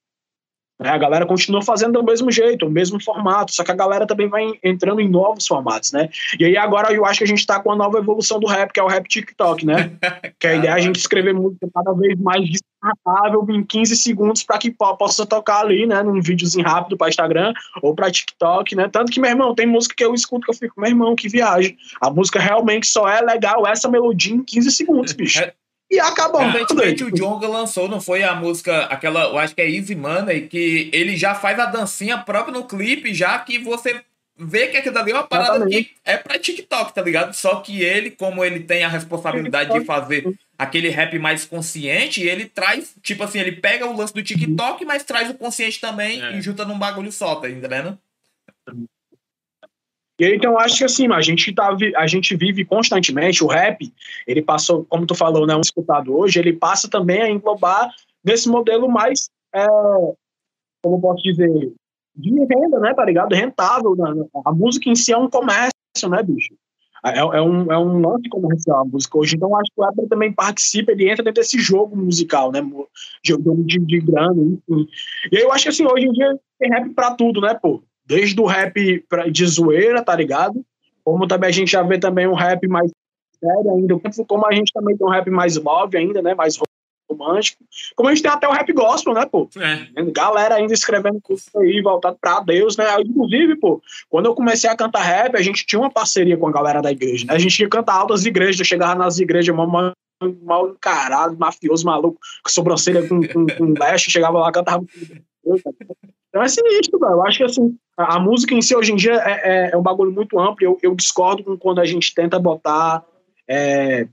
Né? 0.78 0.90
A 0.90 0.98
galera 0.98 1.26
continua 1.26 1.62
fazendo 1.62 1.92
do 1.92 2.04
mesmo 2.04 2.30
jeito, 2.30 2.66
o 2.66 2.70
mesmo 2.70 3.00
formato, 3.02 3.54
só 3.54 3.62
que 3.62 3.70
a 3.70 3.76
galera 3.76 4.06
também 4.06 4.28
vai 4.28 4.52
entrando 4.62 5.00
em 5.00 5.08
novos 5.08 5.46
formatos, 5.46 5.92
né? 5.92 6.08
E 6.38 6.44
aí 6.44 6.56
agora 6.56 6.92
eu 6.92 7.06
acho 7.06 7.18
que 7.18 7.24
a 7.24 7.28
gente 7.28 7.46
tá 7.46 7.60
com 7.60 7.70
a 7.70 7.76
nova 7.76 7.98
evolução 7.98 8.40
do 8.40 8.46
rap, 8.46 8.72
que 8.72 8.80
é 8.80 8.82
o 8.82 8.88
rap 8.88 9.08
TikTok, 9.08 9.64
né? 9.64 9.92
que 10.38 10.46
a 10.46 10.54
ideia 10.54 10.72
é 10.72 10.74
a 10.74 10.80
gente 10.80 10.96
escrever 10.96 11.32
música 11.32 11.68
cada 11.72 11.92
vez 11.92 12.18
mais 12.18 12.48
descartável 12.84 13.46
em 13.48 13.64
15 13.64 13.96
segundos 13.96 14.42
para 14.42 14.58
que 14.58 14.70
possa 14.70 15.24
tocar 15.24 15.60
ali, 15.60 15.86
né? 15.86 16.02
Num 16.02 16.20
videozinho 16.20 16.64
rápido 16.64 16.96
para 16.96 17.08
Instagram 17.08 17.54
ou 17.82 17.94
para 17.94 18.10
TikTok, 18.10 18.76
né? 18.76 18.88
Tanto 18.92 19.10
que, 19.10 19.20
meu 19.20 19.30
irmão, 19.30 19.54
tem 19.54 19.66
música 19.66 19.94
que 19.96 20.04
eu 20.04 20.14
escuto 20.14 20.44
que 20.44 20.50
eu 20.50 20.56
fico, 20.56 20.80
meu 20.80 20.90
irmão, 20.90 21.16
que 21.16 21.28
viagem. 21.28 21.76
A 22.00 22.10
música 22.10 22.38
realmente 22.38 22.86
só 22.86 23.08
é 23.08 23.20
legal 23.20 23.66
essa 23.66 23.88
melodia 23.88 24.34
em 24.34 24.42
15 24.42 24.70
segundos, 24.70 25.12
bicho. 25.12 25.40
É, 25.40 25.52
e 25.90 25.98
acabou. 25.98 26.40
Recentemente 26.40 27.04
o 27.04 27.10
Jonga 27.10 27.48
lançou, 27.48 27.88
não 27.88 28.00
foi 28.00 28.22
a 28.22 28.34
música, 28.34 28.84
aquela, 28.84 29.24
eu 29.24 29.38
acho 29.38 29.54
que 29.54 29.62
é 29.62 29.70
Easy 29.70 29.94
Money, 29.94 30.48
que 30.48 30.90
ele 30.92 31.16
já 31.16 31.34
faz 31.34 31.58
a 31.58 31.66
dancinha 31.66 32.18
própria 32.18 32.52
no 32.52 32.64
clipe, 32.64 33.14
já 33.14 33.38
que 33.38 33.58
você 33.58 34.02
vê 34.36 34.66
que 34.66 34.76
aquilo 34.76 34.98
ali 34.98 35.12
é 35.12 35.14
uma 35.14 35.22
parada 35.22 35.56
Exatamente. 35.56 35.84
que 35.84 35.94
é 36.04 36.16
pra 36.16 36.38
TikTok, 36.38 36.92
tá 36.92 37.02
ligado? 37.02 37.32
Só 37.34 37.56
que 37.56 37.82
ele, 37.82 38.10
como 38.10 38.44
ele 38.44 38.60
tem 38.60 38.82
a 38.82 38.88
responsabilidade 38.88 39.72
de 39.72 39.84
fazer 39.84 40.26
aquele 40.58 40.88
rap 40.88 41.18
mais 41.18 41.44
consciente, 41.44 42.22
ele 42.22 42.46
traz, 42.46 42.94
tipo 43.02 43.22
assim, 43.22 43.40
ele 43.40 43.52
pega 43.52 43.86
o 43.86 43.96
lance 43.96 44.14
do 44.14 44.22
TikTok, 44.22 44.84
mas 44.84 45.04
traz 45.04 45.30
o 45.30 45.34
consciente 45.34 45.80
também 45.80 46.22
é. 46.22 46.36
e 46.36 46.40
junta 46.40 46.64
num 46.64 46.78
bagulho 46.78 47.10
só, 47.10 47.36
tá 47.36 47.50
entendendo? 47.50 47.98
E 50.18 50.24
aí, 50.24 50.36
então, 50.36 50.56
acho 50.58 50.78
que 50.78 50.84
assim, 50.84 51.12
a 51.12 51.20
gente, 51.20 51.52
tá, 51.52 51.76
a 51.96 52.06
gente 52.06 52.36
vive 52.36 52.64
constantemente, 52.64 53.42
o 53.42 53.48
rap, 53.48 53.92
ele 54.26 54.42
passou, 54.42 54.84
como 54.84 55.06
tu 55.06 55.14
falou, 55.14 55.46
né, 55.46 55.56
um 55.56 55.60
escutado 55.60 56.16
hoje, 56.16 56.38
ele 56.38 56.52
passa 56.52 56.88
também 56.88 57.20
a 57.20 57.28
englobar 57.28 57.92
nesse 58.22 58.48
modelo 58.48 58.88
mais, 58.88 59.28
é, 59.52 59.66
como 60.80 60.96
eu 60.96 61.00
posso 61.00 61.22
dizer, 61.22 61.72
de 62.16 62.30
renda, 62.30 62.78
né, 62.78 62.94
tá 62.94 63.04
ligado? 63.04 63.34
Rentável. 63.34 63.96
Né? 63.96 64.24
A 64.44 64.52
música 64.52 64.88
em 64.88 64.94
si 64.94 65.12
é 65.12 65.18
um 65.18 65.28
comércio, 65.28 66.08
né, 66.08 66.22
bicho? 66.22 66.54
É, 67.04 67.18
é, 67.18 67.42
um, 67.42 67.70
é 67.70 67.78
um 67.78 68.00
lance 68.00 68.28
comercial 68.30 68.80
a 68.80 68.84
música 68.86 69.18
hoje. 69.18 69.36
Então, 69.36 69.54
acho 69.54 69.70
que 69.74 69.80
o 69.80 69.84
Apple 69.84 70.08
também 70.08 70.32
participa, 70.32 70.92
ele 70.92 71.10
entra 71.10 71.22
dentro 71.22 71.42
desse 71.42 71.58
jogo 71.58 71.94
musical, 71.94 72.50
né? 72.50 72.62
Jogo 73.22 73.62
de, 73.64 73.78
de 73.78 74.00
grana, 74.00 74.40
enfim. 74.40 74.88
E 75.30 75.36
aí 75.36 75.42
eu 75.42 75.52
acho 75.52 75.64
que 75.64 75.68
assim, 75.68 75.84
hoje 75.84 76.06
em 76.06 76.12
dia 76.12 76.38
tem 76.58 76.70
rap 76.70 76.88
pra 76.94 77.14
tudo, 77.14 77.42
né, 77.42 77.52
pô? 77.54 77.82
Desde 78.06 78.40
o 78.40 78.46
rap 78.46 79.04
de 79.30 79.46
zoeira, 79.46 80.02
tá 80.02 80.16
ligado? 80.16 80.64
Como 81.04 81.26
também 81.26 81.50
a 81.50 81.52
gente 81.52 81.70
já 81.70 81.82
vê 81.82 81.98
também 81.98 82.26
um 82.26 82.34
rap 82.34 82.66
mais 82.66 82.90
sério 83.38 83.74
ainda. 83.74 84.00
Como 84.26 84.46
a 84.46 84.54
gente 84.54 84.72
também 84.72 84.96
tem 84.96 85.06
um 85.06 85.10
rap 85.10 85.28
mais 85.30 85.56
love 85.56 85.98
ainda, 85.98 86.22
né? 86.22 86.34
Mais 86.34 86.56
romântico. 87.10 87.62
Como 87.96 88.08
a 88.08 88.14
gente 88.14 88.22
tem 88.22 88.30
até 88.30 88.48
o 88.48 88.52
rap 88.52 88.72
gospel, 88.72 89.14
né, 89.14 89.26
pô? 89.26 89.48
É. 89.56 90.02
Galera 90.10 90.56
ainda 90.56 90.72
escrevendo 90.72 91.20
curso 91.22 91.50
aí, 91.58 91.80
voltado 91.82 92.16
pra 92.20 92.40
Deus, 92.40 92.76
né? 92.76 92.86
Inclusive, 93.00 93.56
pô, 93.56 93.82
quando 94.08 94.26
eu 94.26 94.34
comecei 94.34 94.68
a 94.68 94.76
cantar 94.76 95.02
rap, 95.02 95.36
a 95.36 95.42
gente 95.42 95.66
tinha 95.66 95.80
uma 95.80 95.90
parceria 95.90 96.36
com 96.36 96.48
a 96.48 96.52
galera 96.52 96.80
da 96.80 96.90
igreja, 96.90 97.26
né? 97.26 97.34
A 97.34 97.38
gente 97.38 97.60
ia 97.60 97.68
cantar 97.68 97.94
altas 97.94 98.24
igrejas, 98.24 98.58
eu 98.58 98.64
chegava 98.64 98.94
nas 98.94 99.18
igrejas, 99.18 99.54
mal, 99.54 99.94
mal 100.42 100.68
encarado, 100.68 101.36
mafioso, 101.38 101.84
maluco, 101.84 102.18
com 102.42 102.50
sobrancelha 102.50 103.06
com, 103.08 103.20
com, 103.20 103.46
com 103.46 103.74
leste, 103.78 104.10
chegava 104.10 104.38
lá, 104.38 104.52
cantava. 104.52 104.84
Então 106.28 106.42
é 106.42 106.48
sinistro, 106.48 106.98
velho. 106.98 107.12
Eu 107.12 107.26
acho 107.26 107.38
que 107.38 107.44
assim, 107.44 107.76
a, 107.96 108.16
a, 108.16 108.20
música 108.20 108.54
em 108.54 108.62
si 108.62 108.74
hoje 108.74 108.92
em 108.92 108.96
dia 108.96 109.14
é, 109.14 109.68
é, 109.68 109.70
é 109.72 109.76
um 109.76 109.82
bagulho 109.82 110.10
muito 110.10 110.38
amplo. 110.38 110.64
Eu, 110.66 110.78
eu 110.82 110.94
discordo 110.94 111.44
com 111.44 111.56
quando 111.56 111.80
a 111.80 111.84
gente 111.84 112.12
tenta 112.12 112.38
botar 112.40 113.04
é, 113.48 114.08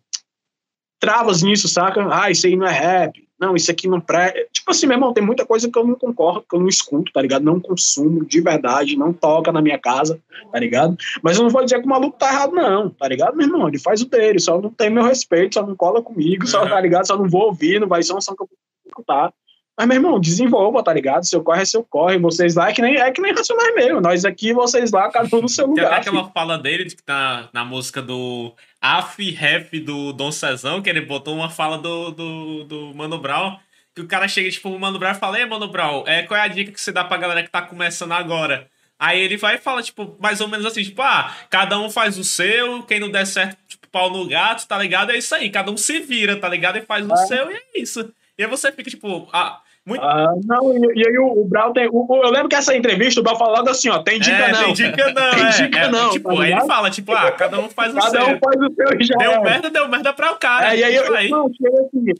travas 1.01 1.41
nisso, 1.41 1.67
saca? 1.67 2.07
Ah, 2.09 2.31
isso 2.31 2.47
aí 2.47 2.55
não 2.55 2.67
é 2.67 2.71
rap. 2.71 3.27
Não, 3.37 3.55
isso 3.55 3.71
aqui 3.71 3.87
não 3.87 3.99
pré. 3.99 4.47
Tipo 4.53 4.69
assim, 4.69 4.85
meu 4.85 4.95
irmão, 4.95 5.13
tem 5.13 5.25
muita 5.25 5.43
coisa 5.43 5.67
que 5.67 5.77
eu 5.77 5.85
não 5.85 5.95
concordo, 5.95 6.45
que 6.47 6.55
eu 6.55 6.59
não 6.59 6.67
escuto, 6.67 7.11
tá 7.11 7.19
ligado? 7.23 7.43
Não 7.43 7.59
consumo 7.59 8.23
de 8.23 8.39
verdade, 8.39 8.95
não 8.95 9.11
toca 9.11 9.51
na 9.51 9.63
minha 9.63 9.79
casa, 9.79 10.21
tá 10.51 10.59
ligado? 10.59 10.95
Mas 11.23 11.37
eu 11.37 11.43
não 11.43 11.49
vou 11.49 11.63
dizer 11.63 11.79
que 11.79 11.87
o 11.87 11.89
maluco 11.89 12.19
tá 12.19 12.31
errado, 12.31 12.53
não, 12.53 12.91
tá 12.91 13.07
ligado, 13.07 13.35
meu 13.35 13.47
irmão? 13.47 13.67
Ele 13.67 13.79
faz 13.79 14.03
o 14.03 14.05
dele, 14.05 14.39
só 14.39 14.61
não 14.61 14.69
tem 14.69 14.91
meu 14.91 15.03
respeito, 15.03 15.55
só 15.55 15.65
não 15.65 15.75
cola 15.75 16.03
comigo, 16.03 16.45
só, 16.45 16.69
tá 16.69 16.79
ligado? 16.79 17.07
Só 17.07 17.17
não 17.17 17.27
vou 17.27 17.47
ouvir, 17.47 17.79
não 17.79 17.87
vai 17.87 18.03
ser 18.03 18.13
um 18.13 18.21
som 18.21 18.35
que 18.35 18.43
eu 18.43 18.47
vou 18.47 18.57
escutar. 18.85 19.33
Mas, 19.81 19.87
meu 19.87 19.97
irmão, 19.97 20.19
desenvolva, 20.19 20.83
tá 20.83 20.93
ligado? 20.93 21.25
Seu 21.25 21.43
corre 21.43 21.63
é 21.63 21.65
seu 21.65 21.83
corre. 21.83 22.19
Vocês 22.19 22.53
lá 22.53 22.69
é 22.69 22.73
que 22.73 22.83
nem, 22.83 22.97
é 22.97 23.09
que 23.09 23.19
nem 23.19 23.33
Racionais 23.33 23.73
mesmo. 23.73 23.99
Nós 23.99 24.23
aqui, 24.23 24.53
vocês 24.53 24.91
lá, 24.91 25.09
cada 25.09 25.35
um 25.35 25.41
no 25.41 25.49
seu 25.49 25.65
lugar. 25.65 25.89
Tem 25.89 25.97
aquela 25.97 26.29
fala 26.29 26.55
dele 26.59 26.85
que 26.85 27.01
tá 27.01 27.49
na 27.51 27.65
música 27.65 27.99
do 27.99 28.53
Af 28.79 29.19
Rap 29.31 29.79
do 29.79 30.13
Dom 30.13 30.31
Cezão, 30.31 30.83
que 30.83 30.89
ele 30.89 31.01
botou 31.01 31.35
uma 31.35 31.49
fala 31.49 31.79
do, 31.79 32.11
do, 32.11 32.63
do 32.65 32.93
Mano 32.93 33.17
Brown. 33.17 33.57
Que 33.95 34.01
o 34.01 34.07
cara 34.07 34.27
chega, 34.27 34.51
tipo, 34.51 34.69
o 34.69 34.79
Mano 34.79 34.99
Brown 34.99 35.13
e 35.13 35.15
fala: 35.15 35.39
Ei, 35.39 35.47
Mano 35.47 35.67
Brown, 35.67 36.03
é, 36.05 36.21
qual 36.21 36.39
é 36.39 36.43
a 36.43 36.47
dica 36.47 36.71
que 36.71 36.79
você 36.79 36.91
dá 36.91 37.03
pra 37.03 37.17
galera 37.17 37.41
que 37.41 37.49
tá 37.49 37.63
começando 37.63 38.11
agora? 38.11 38.67
Aí 38.99 39.19
ele 39.19 39.35
vai 39.35 39.55
e 39.55 39.57
fala, 39.57 39.81
tipo, 39.81 40.15
mais 40.19 40.41
ou 40.41 40.47
menos 40.47 40.63
assim, 40.63 40.83
tipo, 40.83 41.01
ah, 41.01 41.35
cada 41.49 41.79
um 41.79 41.89
faz 41.89 42.19
o 42.19 42.23
seu, 42.23 42.83
quem 42.83 42.99
não 42.99 43.09
der 43.09 43.25
certo, 43.25 43.57
tipo, 43.67 43.87
pau 43.87 44.11
no 44.11 44.27
gato, 44.27 44.67
tá 44.67 44.77
ligado? 44.77 45.11
É 45.11 45.17
isso 45.17 45.33
aí, 45.33 45.49
cada 45.49 45.71
um 45.71 45.77
se 45.77 46.01
vira, 46.01 46.35
tá 46.35 46.47
ligado? 46.47 46.77
E 46.77 46.81
faz 46.83 47.09
o 47.09 47.17
seu 47.25 47.49
e 47.49 47.55
é 47.55 47.81
isso. 47.81 48.13
E 48.37 48.43
aí 48.43 48.49
você 48.49 48.71
fica, 48.71 48.91
tipo, 48.91 49.27
ah, 49.33 49.59
muito... 49.85 50.03
Ah, 50.03 50.33
não, 50.45 50.73
e, 50.73 50.99
e 50.99 51.07
aí 51.07 51.17
o, 51.17 51.41
o 51.41 51.45
Brown 51.45 51.73
tem. 51.73 51.89
O, 51.91 52.07
eu 52.23 52.29
lembro 52.29 52.49
que 52.49 52.55
essa 52.55 52.75
entrevista 52.75 53.19
o 53.19 53.23
Brown 53.23 53.35
falou 53.35 53.55
logo 53.55 53.69
assim, 53.69 53.89
ó, 53.89 53.99
tem 53.99 54.19
dica 54.19 54.35
é, 54.35 54.51
não. 54.51 54.63
Tem 54.65 54.73
dica 54.73 55.05
não, 55.11 55.31
tem 55.31 55.43
é, 55.43 55.49
dica 55.49 55.79
é, 55.79 55.87
não. 55.89 56.09
Tipo, 56.11 56.35
tá 56.35 56.43
aí 56.43 56.51
ele 56.51 56.67
fala, 56.67 56.89
tipo, 56.91 57.11
ah, 57.11 57.31
cada 57.31 57.59
um 57.59 57.69
faz 57.69 57.91
o 57.91 57.97
cada 57.97 58.09
seu. 58.09 58.19
Cada 58.19 58.35
um 58.35 58.39
faz 58.39 58.55
o 58.57 58.75
seu 58.75 59.01
e 59.01 59.03
já 59.03 59.15
Deu 59.15 59.31
é. 59.31 59.41
merda, 59.41 59.69
deu 59.71 59.87
merda 59.89 60.13
pra 60.13 60.31
o 60.31 60.35
cara. 60.35 60.75
É, 60.75 60.79
e 60.79 60.83
aí 60.83 60.95
eu, 60.95 61.15
aí. 61.15 61.29
não, 61.29 61.47
assim, 61.47 62.13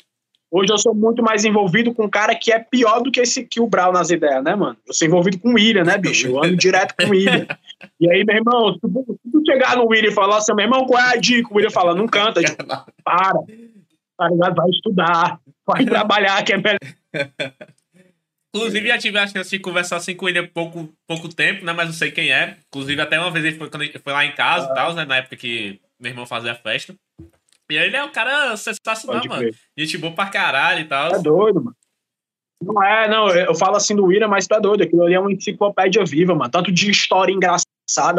hoje 0.50 0.74
eu 0.74 0.78
sou 0.80 0.96
muito 0.96 1.22
mais 1.22 1.46
envolvido 1.46 1.94
com 1.94 2.06
um 2.06 2.10
cara 2.10 2.34
que 2.34 2.52
é 2.52 2.58
pior 2.58 3.00
do 3.00 3.12
que, 3.12 3.20
esse, 3.20 3.44
que 3.46 3.60
o 3.60 3.68
Brown 3.68 3.92
nas 3.92 4.10
ideias, 4.10 4.44
né, 4.44 4.56
mano? 4.56 4.78
Eu 4.88 4.94
sou 4.96 5.08
envolvido 5.08 5.38
com 5.38 5.50
o 5.50 5.54
William, 5.54 5.84
né, 5.84 6.00
bicho? 6.00 6.28
Eu 6.28 6.44
ando 6.44 6.56
direto 6.56 6.96
com 7.00 7.08
o 7.08 7.12
William. 7.12 7.46
E 8.00 8.12
aí, 8.12 8.24
meu 8.24 8.36
irmão, 8.36 8.74
se 8.74 8.80
tu, 8.82 9.44
chegar 9.44 9.76
no 9.76 9.88
William 9.88 10.10
e 10.10 10.14
falar 10.14 10.38
assim, 10.38 10.54
meu 10.54 10.66
irmão, 10.66 10.86
qual 10.86 11.02
é 11.02 11.14
a 11.14 11.16
dica? 11.16 11.50
O 11.52 11.56
William 11.56 11.72
fala, 11.72 11.96
não 11.96 12.08
canta, 12.08 12.44
tipo, 12.44 12.64
para, 13.04 13.34
tá? 14.18 14.30
Vai 14.56 14.70
estudar, 14.70 15.40
vai 15.66 15.84
trabalhar, 15.84 16.44
que 16.44 16.54
é 16.54 16.58
melhor. 16.58 16.78
Inclusive, 18.54 18.88
já 18.88 18.98
tive 18.98 19.18
a 19.18 19.28
chance 19.28 19.50
de 19.50 19.60
conversar 19.60 19.96
assim 19.96 20.14
com 20.14 20.28
ele 20.28 20.40
há 20.40 20.48
pouco, 20.48 20.94
pouco 21.08 21.30
tempo, 21.30 21.64
né? 21.64 21.72
Mas 21.72 21.88
não 21.88 21.94
sei 21.94 22.12
quem 22.12 22.32
é. 22.32 22.58
Inclusive, 22.68 23.02
até 23.02 23.18
uma 23.18 23.32
vez 23.32 23.46
ele 23.46 23.58
foi, 23.58 23.70
quando 23.70 23.84
ele 23.84 23.98
foi 23.98 24.14
lá 24.14 24.26
em 24.26 24.36
casa 24.36 24.70
e 24.70 24.74
tal, 24.74 24.94
né? 24.94 25.06
Na 25.06 25.18
época 25.18 25.38
que 25.38 25.80
meu 26.00 26.12
irmão 26.12 26.26
fazia 26.26 26.52
a 26.52 26.56
festa. 26.56 26.94
E 27.70 27.78
aí 27.78 27.88
ele 27.88 27.96
é 27.96 28.04
um 28.04 28.12
cara 28.12 28.58
sensacional, 28.58 29.24
mano. 29.26 29.50
Gente 29.78 29.98
boa 29.98 30.14
pra 30.14 30.30
caralho 30.30 30.82
e 30.82 30.86
tal. 30.86 31.16
É 31.16 31.20
doido, 31.20 31.64
mano. 31.64 31.76
Não 32.62 32.84
é, 32.84 33.08
não, 33.08 33.30
eu 33.30 33.56
falo 33.56 33.76
assim 33.76 33.96
do 33.96 34.12
Ira, 34.12 34.28
mas 34.28 34.46
tu 34.46 34.54
é 34.54 34.60
doido. 34.60 34.84
Aquilo 34.84 35.04
ali 35.04 35.14
é 35.14 35.20
uma 35.20 35.32
enciclopédia 35.32 36.04
viva, 36.04 36.36
mano. 36.36 36.52
Tanto 36.52 36.72
de 36.72 36.92
história 36.92 37.32
engraçada, 37.32 37.71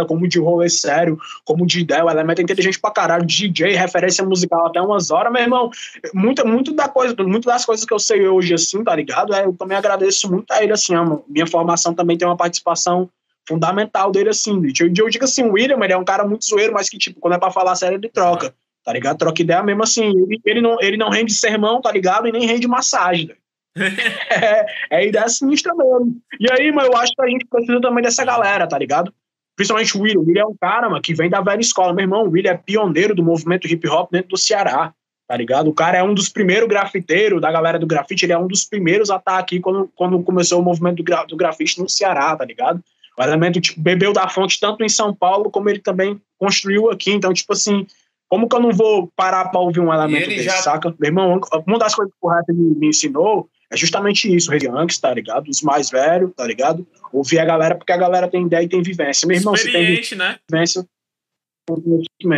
como 0.04 0.28
de 0.28 0.38
rolê 0.38 0.68
sério, 0.68 1.18
como 1.44 1.66
de 1.66 1.80
ideia. 1.80 2.04
O 2.04 2.10
elemento 2.10 2.40
é 2.40 2.42
inteligente 2.42 2.80
pra 2.80 2.90
caralho. 2.90 3.24
DJ, 3.24 3.74
referência 3.74 4.24
musical 4.24 4.66
até 4.66 4.80
umas 4.80 5.10
horas, 5.10 5.32
meu 5.32 5.42
irmão. 5.42 5.70
Muito, 6.12 6.46
muito, 6.46 6.72
da 6.72 6.88
coisa, 6.88 7.14
muito 7.22 7.46
das 7.46 7.64
coisas 7.64 7.84
que 7.84 7.92
eu 7.92 7.98
sei 7.98 8.26
hoje, 8.26 8.54
assim, 8.54 8.82
tá 8.82 8.94
ligado? 8.94 9.34
É, 9.34 9.44
eu 9.44 9.52
também 9.52 9.76
agradeço 9.76 10.30
muito 10.30 10.50
a 10.50 10.62
ele, 10.62 10.72
assim, 10.72 10.94
mano. 10.94 11.24
Minha 11.28 11.46
formação 11.46 11.94
também 11.94 12.16
tem 12.16 12.26
uma 12.26 12.36
participação 12.36 13.08
fundamental 13.48 14.10
dele, 14.10 14.30
assim. 14.30 14.62
Eu, 14.80 14.86
eu 14.96 15.08
digo 15.08 15.24
assim, 15.24 15.44
o 15.44 15.52
William, 15.52 15.78
ele 15.82 15.92
é 15.92 15.96
um 15.96 16.04
cara 16.04 16.24
muito 16.26 16.44
zoeiro, 16.44 16.72
mas 16.72 16.88
que, 16.88 16.98
tipo, 16.98 17.20
quando 17.20 17.34
é 17.34 17.38
pra 17.38 17.50
falar 17.50 17.74
sério, 17.74 17.96
ele 17.96 18.08
troca. 18.08 18.54
Tá 18.84 18.92
ligado? 18.92 19.18
Troca 19.18 19.42
ideia 19.42 19.62
mesmo 19.62 19.82
assim. 19.82 20.08
Ele, 20.08 20.40
ele, 20.44 20.60
não, 20.60 20.76
ele 20.80 20.96
não 20.96 21.08
rende 21.08 21.32
sermão, 21.32 21.80
tá 21.80 21.92
ligado? 21.92 22.26
E 22.26 22.32
nem 22.32 22.46
rende 22.46 22.66
massagem. 22.66 23.28
Né? 23.28 23.34
é, 24.28 24.66
é 24.90 25.06
ideia 25.06 25.28
sinistra 25.28 25.74
mesmo. 25.74 26.20
E 26.38 26.50
aí, 26.50 26.72
mas 26.72 26.86
eu 26.86 26.96
acho 26.96 27.12
que 27.14 27.22
a 27.22 27.28
gente 27.28 27.46
precisa 27.46 27.80
também 27.80 28.02
dessa 28.02 28.24
galera, 28.24 28.66
tá 28.66 28.78
ligado? 28.78 29.12
Principalmente 29.56 29.96
o 29.96 30.02
William. 30.02 30.20
O 30.20 30.24
William 30.26 30.42
é 30.42 30.46
um 30.46 30.56
cara, 30.58 30.88
mano, 30.88 31.02
que 31.02 31.14
vem 31.14 31.28
da 31.28 31.40
velha 31.40 31.60
escola. 31.60 31.92
Meu 31.92 32.04
irmão, 32.04 32.24
o 32.24 32.30
William 32.30 32.52
é 32.52 32.56
pioneiro 32.56 33.14
do 33.14 33.22
movimento 33.22 33.66
hip 33.66 33.86
hop 33.88 34.10
dentro 34.10 34.30
do 34.30 34.38
Ceará, 34.38 34.92
tá 35.28 35.36
ligado? 35.36 35.68
O 35.68 35.74
cara 35.74 35.98
é 35.98 36.02
um 36.02 36.14
dos 36.14 36.28
primeiros 36.28 36.68
grafiteiros 36.68 37.40
da 37.40 37.52
galera 37.52 37.78
do 37.78 37.86
grafite. 37.86 38.24
Ele 38.24 38.32
é 38.32 38.38
um 38.38 38.46
dos 38.46 38.64
primeiros 38.64 39.10
a 39.10 39.16
estar 39.16 39.38
aqui 39.38 39.60
quando, 39.60 39.90
quando 39.94 40.22
começou 40.22 40.60
o 40.60 40.64
movimento 40.64 40.96
do, 40.96 41.04
gra, 41.04 41.24
do 41.24 41.36
grafite 41.36 41.80
no 41.80 41.88
Ceará, 41.88 42.34
tá 42.36 42.44
ligado? 42.44 42.82
O 43.18 43.22
elemento, 43.22 43.60
tipo, 43.60 43.80
bebeu 43.80 44.12
da 44.12 44.28
fonte 44.28 44.58
tanto 44.58 44.82
em 44.82 44.88
São 44.88 45.14
Paulo 45.14 45.50
como 45.50 45.68
ele 45.68 45.80
também 45.80 46.20
construiu 46.38 46.90
aqui. 46.90 47.12
Então, 47.12 47.32
tipo 47.32 47.52
assim, 47.52 47.86
como 48.28 48.48
que 48.48 48.56
eu 48.56 48.60
não 48.60 48.72
vou 48.72 49.12
parar 49.14 49.50
pra 49.50 49.60
ouvir 49.60 49.80
um 49.80 49.92
elemento 49.92 50.30
desse, 50.30 50.44
já... 50.44 50.56
saca? 50.56 50.94
Meu 50.98 51.08
irmão, 51.08 51.40
uma 51.66 51.78
das 51.78 51.94
coisas 51.94 52.12
que 52.12 52.26
o 52.26 52.30
rap 52.30 52.50
me, 52.50 52.74
me 52.76 52.88
ensinou 52.88 53.48
é 53.70 53.76
justamente 53.76 54.34
isso, 54.34 54.52
Youngs, 54.54 54.98
tá 54.98 55.12
ligado? 55.12 55.48
Os 55.48 55.62
mais 55.62 55.90
velhos, 55.90 56.32
tá 56.34 56.46
ligado? 56.46 56.86
Ouvir 57.12 57.38
a 57.38 57.44
galera, 57.44 57.74
porque 57.74 57.92
a 57.92 57.96
galera 57.96 58.28
tem 58.28 58.46
ideia 58.46 58.64
e 58.64 58.68
tem 58.68 58.82
vivência. 58.82 59.26
Meu 59.26 59.36
irmão, 59.36 59.54
você 59.54 59.70
tem 59.70 60.16
né? 60.16 60.38
vivência. 60.50 60.86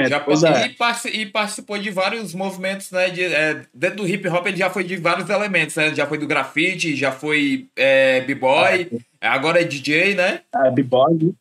Já, 0.09 0.51
é. 0.51 0.69
e, 0.69 1.23
e, 1.23 1.27
participou 1.27 1.79
de 1.79 1.91
vários 1.91 2.35
movimentos, 2.35 2.91
né? 2.91 3.09
De, 3.09 3.25
é, 3.25 3.63
dentro 3.73 3.99
do 3.99 4.09
hip 4.09 4.29
hop 4.29 4.47
ele 4.47 4.59
já 4.59 4.69
foi 4.69 4.85
de 4.85 4.97
vários 4.97 5.31
elementos, 5.31 5.77
né? 5.77 5.95
Já 5.95 6.07
foi 6.07 6.19
do 6.19 6.27
grafite, 6.27 6.95
já 6.95 7.11
foi 7.11 7.67
é, 7.75 8.21
b-boy, 8.21 8.91
é. 9.21 9.27
agora 9.27 9.63
é 9.63 9.65
DJ, 9.65 10.15
né? 10.15 10.43
É, 10.55 10.71
b-boy. 10.71 11.35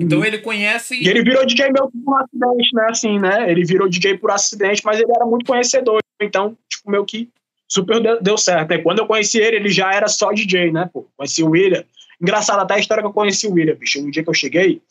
Então 0.00 0.24
ele 0.24 0.38
conhece. 0.38 1.00
E 1.00 1.08
ele 1.08 1.22
virou 1.22 1.44
DJ 1.46 1.70
meio 1.70 1.90
por 2.04 2.20
acidente, 2.22 2.74
né? 2.74 2.86
Assim, 2.90 3.18
né? 3.18 3.50
Ele 3.50 3.64
virou 3.64 3.88
DJ 3.88 4.16
por 4.16 4.30
acidente, 4.30 4.82
mas 4.84 4.98
ele 4.98 5.12
era 5.14 5.26
muito 5.26 5.46
conhecedor. 5.46 6.00
Então, 6.20 6.56
tipo, 6.68 6.90
meio 6.90 7.04
que 7.04 7.28
super 7.68 8.00
deu, 8.00 8.20
deu 8.20 8.38
certo. 8.38 8.72
E 8.72 8.82
quando 8.82 8.98
eu 8.98 9.06
conheci 9.06 9.38
ele, 9.38 9.56
ele 9.56 9.68
já 9.68 9.92
era 9.92 10.08
só 10.08 10.32
DJ, 10.32 10.72
né? 10.72 10.88
Pô, 10.92 11.06
conheci 11.16 11.42
o 11.42 11.50
William. 11.50 11.84
Engraçado 12.20 12.60
até 12.60 12.74
a 12.74 12.78
história 12.78 13.02
que 13.02 13.08
eu 13.08 13.12
conheci 13.12 13.46
o 13.46 13.52
William, 13.52 13.74
bicho. 13.74 14.00
Um 14.00 14.10
dia 14.10 14.22
que 14.22 14.28
eu 14.28 14.34
cheguei, 14.34 14.82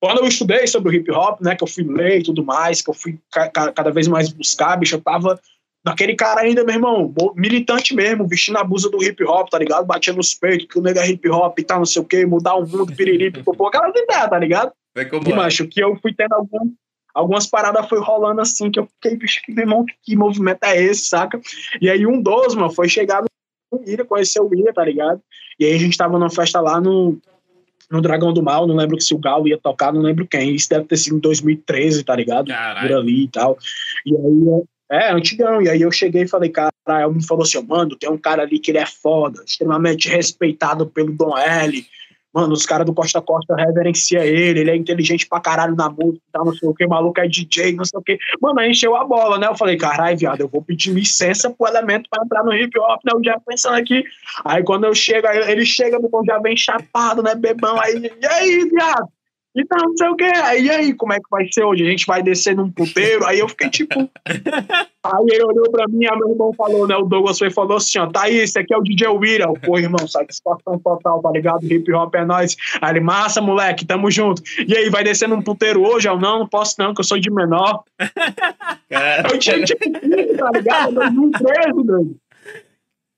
quando 0.00 0.18
eu 0.18 0.26
estudei 0.26 0.66
sobre 0.66 0.90
o 0.90 0.94
hip 0.94 1.10
hop, 1.10 1.40
né? 1.40 1.56
Que 1.56 1.64
eu 1.64 1.68
fui 1.68 1.84
ler 1.84 2.20
e 2.20 2.22
tudo 2.22 2.44
mais, 2.44 2.82
que 2.82 2.90
eu 2.90 2.94
fui 2.94 3.18
ca 3.32 3.48
cada 3.48 3.90
vez 3.90 4.06
mais 4.06 4.28
buscar, 4.28 4.76
bicho, 4.76 4.96
eu 4.96 5.00
tava 5.00 5.40
naquele 5.84 6.14
cara 6.14 6.40
ainda, 6.40 6.64
meu 6.64 6.74
irmão, 6.74 7.14
militante 7.36 7.94
mesmo, 7.94 8.26
vestindo 8.26 8.56
a 8.56 8.64
blusa 8.64 8.90
do 8.90 9.02
hip 9.04 9.22
hop, 9.24 9.50
tá 9.50 9.58
ligado? 9.58 9.86
Batia 9.86 10.12
nos 10.14 10.34
peitos, 10.34 10.66
que 10.66 10.78
o 10.78 10.82
nega 10.82 11.02
é 11.02 11.10
hip 11.10 11.28
hop 11.28 11.58
e 11.58 11.62
tal, 11.62 11.78
não 11.78 11.86
sei 11.86 12.00
o 12.00 12.04
que, 12.04 12.24
mudar 12.24 12.54
o 12.54 12.66
mundo, 12.66 12.86
piriri, 12.86 13.30
pipopô, 13.30 13.66
aquela 13.68 13.90
ideia, 13.90 14.28
tá 14.28 14.38
ligado? 14.38 14.72
É 14.96 15.02
e, 15.02 15.32
macho, 15.34 15.68
que 15.68 15.82
eu 15.82 15.94
fui 16.00 16.14
tendo 16.14 16.32
algum, 16.32 16.72
algumas 17.14 17.46
paradas 17.46 17.86
foi 17.88 18.00
rolando 18.00 18.40
assim, 18.40 18.70
que 18.70 18.78
eu 18.78 18.86
fiquei, 18.86 19.16
bicho, 19.16 19.42
que, 19.44 19.52
meu 19.52 19.64
irmão, 19.64 19.84
que, 19.84 19.94
que 20.02 20.16
movimento 20.16 20.64
é 20.64 20.82
esse, 20.82 21.06
saca? 21.06 21.38
E 21.80 21.90
aí 21.90 22.06
um 22.06 22.20
dos, 22.20 22.54
mano, 22.54 22.70
foi 22.70 22.88
chegar 22.88 23.22
no 23.74 23.80
William, 23.80 24.04
conhecer 24.04 24.40
o 24.40 24.48
William, 24.48 24.72
tá 24.72 24.84
ligado? 24.84 25.20
E 25.58 25.64
aí 25.64 25.74
a 25.74 25.78
gente 25.78 25.96
tava 25.96 26.18
numa 26.18 26.30
festa 26.30 26.60
lá 26.60 26.80
no, 26.80 27.18
no 27.90 28.00
Dragão 28.00 28.32
do 28.32 28.42
Mal, 28.42 28.66
não 28.66 28.76
lembro 28.76 29.00
se 29.00 29.14
o 29.14 29.18
Galo 29.18 29.48
ia 29.48 29.58
tocar, 29.58 29.92
não 29.92 30.00
lembro 30.00 30.26
quem. 30.26 30.54
Isso 30.54 30.68
deve 30.68 30.86
ter 30.86 30.96
sido 30.96 31.16
em 31.16 31.20
2013, 31.20 32.04
tá 32.04 32.14
ligado? 32.16 32.48
Caralho. 32.48 32.88
Por 32.88 32.96
ali 32.96 33.24
e 33.24 33.28
tal. 33.28 33.58
E 34.06 34.14
aí, 34.14 34.62
é, 34.90 35.12
antigão. 35.12 35.62
E 35.62 35.68
aí 35.68 35.82
eu 35.82 35.90
cheguei 35.90 36.22
e 36.22 36.28
falei, 36.28 36.50
cara, 36.50 36.72
ela 36.86 37.12
me 37.12 37.24
falou 37.24 37.42
assim, 37.42 37.62
mano, 37.66 37.96
tem 37.96 38.10
um 38.10 38.18
cara 38.18 38.42
ali 38.42 38.58
que 38.58 38.70
ele 38.70 38.78
é 38.78 38.86
foda, 38.86 39.42
extremamente 39.46 40.08
respeitado 40.08 40.86
pelo 40.86 41.12
Dom 41.12 41.36
L. 41.36 41.84
Mano, 42.34 42.52
os 42.52 42.66
caras 42.66 42.84
do 42.84 42.92
Costa 42.92 43.20
Costa 43.22 43.54
reverencia 43.54 44.26
ele, 44.26 44.60
ele 44.60 44.70
é 44.70 44.76
inteligente 44.76 45.26
pra 45.26 45.40
caralho 45.40 45.76
na 45.76 45.88
música, 45.88 46.24
tá, 46.32 46.44
não 46.44 46.52
sei 46.52 46.68
o 46.68 46.74
que, 46.74 46.86
maluco 46.86 47.20
é 47.20 47.28
DJ, 47.28 47.74
não 47.74 47.84
sei 47.84 47.98
o 47.98 48.02
que. 48.02 48.18
Mano, 48.40 48.58
aí 48.58 48.70
encheu 48.70 48.96
a 48.96 49.04
bola, 49.04 49.38
né? 49.38 49.46
Eu 49.46 49.54
falei, 49.54 49.76
caralho, 49.76 50.18
viado, 50.18 50.40
eu 50.40 50.48
vou 50.48 50.60
pedir 50.60 50.92
licença 50.92 51.48
pro 51.48 51.68
elemento 51.68 52.10
pra 52.10 52.24
entrar 52.24 52.42
no 52.42 52.52
hip 52.52 52.76
hop, 52.78 53.00
né? 53.04 53.12
Eu 53.14 53.22
já 53.24 53.38
pensando 53.46 53.76
aqui. 53.76 54.02
Aí 54.44 54.64
quando 54.64 54.84
eu 54.84 54.94
chego, 54.94 55.28
ele 55.28 55.64
chega, 55.64 55.98
meu 55.98 56.08
irmão, 56.08 56.24
já 56.24 56.38
vem 56.38 56.56
chapado, 56.56 57.22
né, 57.22 57.34
bebão? 57.34 57.80
Aí, 57.80 58.10
e 58.20 58.26
aí, 58.26 58.68
viado? 58.68 59.08
Então, 59.56 59.78
não 59.78 59.96
sei 59.96 60.08
o 60.08 60.16
que. 60.16 60.24
Aí, 60.24 60.68
aí, 60.68 60.92
como 60.94 61.12
é 61.12 61.16
que 61.16 61.30
vai 61.30 61.46
ser 61.50 61.62
hoje? 61.62 61.84
A 61.84 61.90
gente 61.90 62.06
vai 62.06 62.22
descer 62.22 62.56
num 62.56 62.70
puteiro? 62.70 63.24
Aí 63.24 63.38
eu 63.38 63.48
fiquei 63.48 63.70
tipo. 63.70 64.10
aí 64.26 65.26
ele 65.30 65.44
olhou 65.44 65.70
pra 65.70 65.86
mim, 65.86 66.04
aí 66.06 66.18
meu 66.18 66.30
irmão 66.30 66.52
falou, 66.56 66.88
né? 66.88 66.96
O 66.96 67.04
Douglas 67.04 67.38
foi 67.38 67.50
falou 67.50 67.76
assim: 67.76 68.00
ó, 68.00 68.06
tá 68.08 68.22
aí, 68.22 68.36
esse 68.36 68.58
aqui 68.58 68.74
é 68.74 68.76
o 68.76 68.82
DJ 68.82 69.08
William. 69.08 69.52
Pô, 69.64 69.78
irmão, 69.78 70.08
satisfação 70.08 70.78
total, 70.78 71.22
tá 71.22 71.30
ligado? 71.30 71.64
Hip 71.64 71.92
hop 71.92 72.14
é 72.16 72.24
nóis. 72.24 72.56
Aí 72.80 72.92
ele, 72.92 73.00
massa, 73.00 73.40
moleque, 73.40 73.86
tamo 73.86 74.10
junto. 74.10 74.42
E 74.66 74.76
aí, 74.76 74.90
vai 74.90 75.04
descer 75.04 75.28
num 75.28 75.40
puteiro 75.40 75.82
hoje? 75.86 76.08
Eu, 76.08 76.18
não, 76.18 76.40
não 76.40 76.48
posso 76.48 76.74
não, 76.78 76.92
que 76.92 77.00
eu 77.00 77.04
sou 77.04 77.18
de 77.18 77.30
menor. 77.30 77.84
eu 79.32 79.38
tinha 79.38 79.62
tipo, 79.62 79.88
tá 80.36 80.50
ligado? 80.50 80.94
2013, 80.94 81.84
doido. 81.84 82.16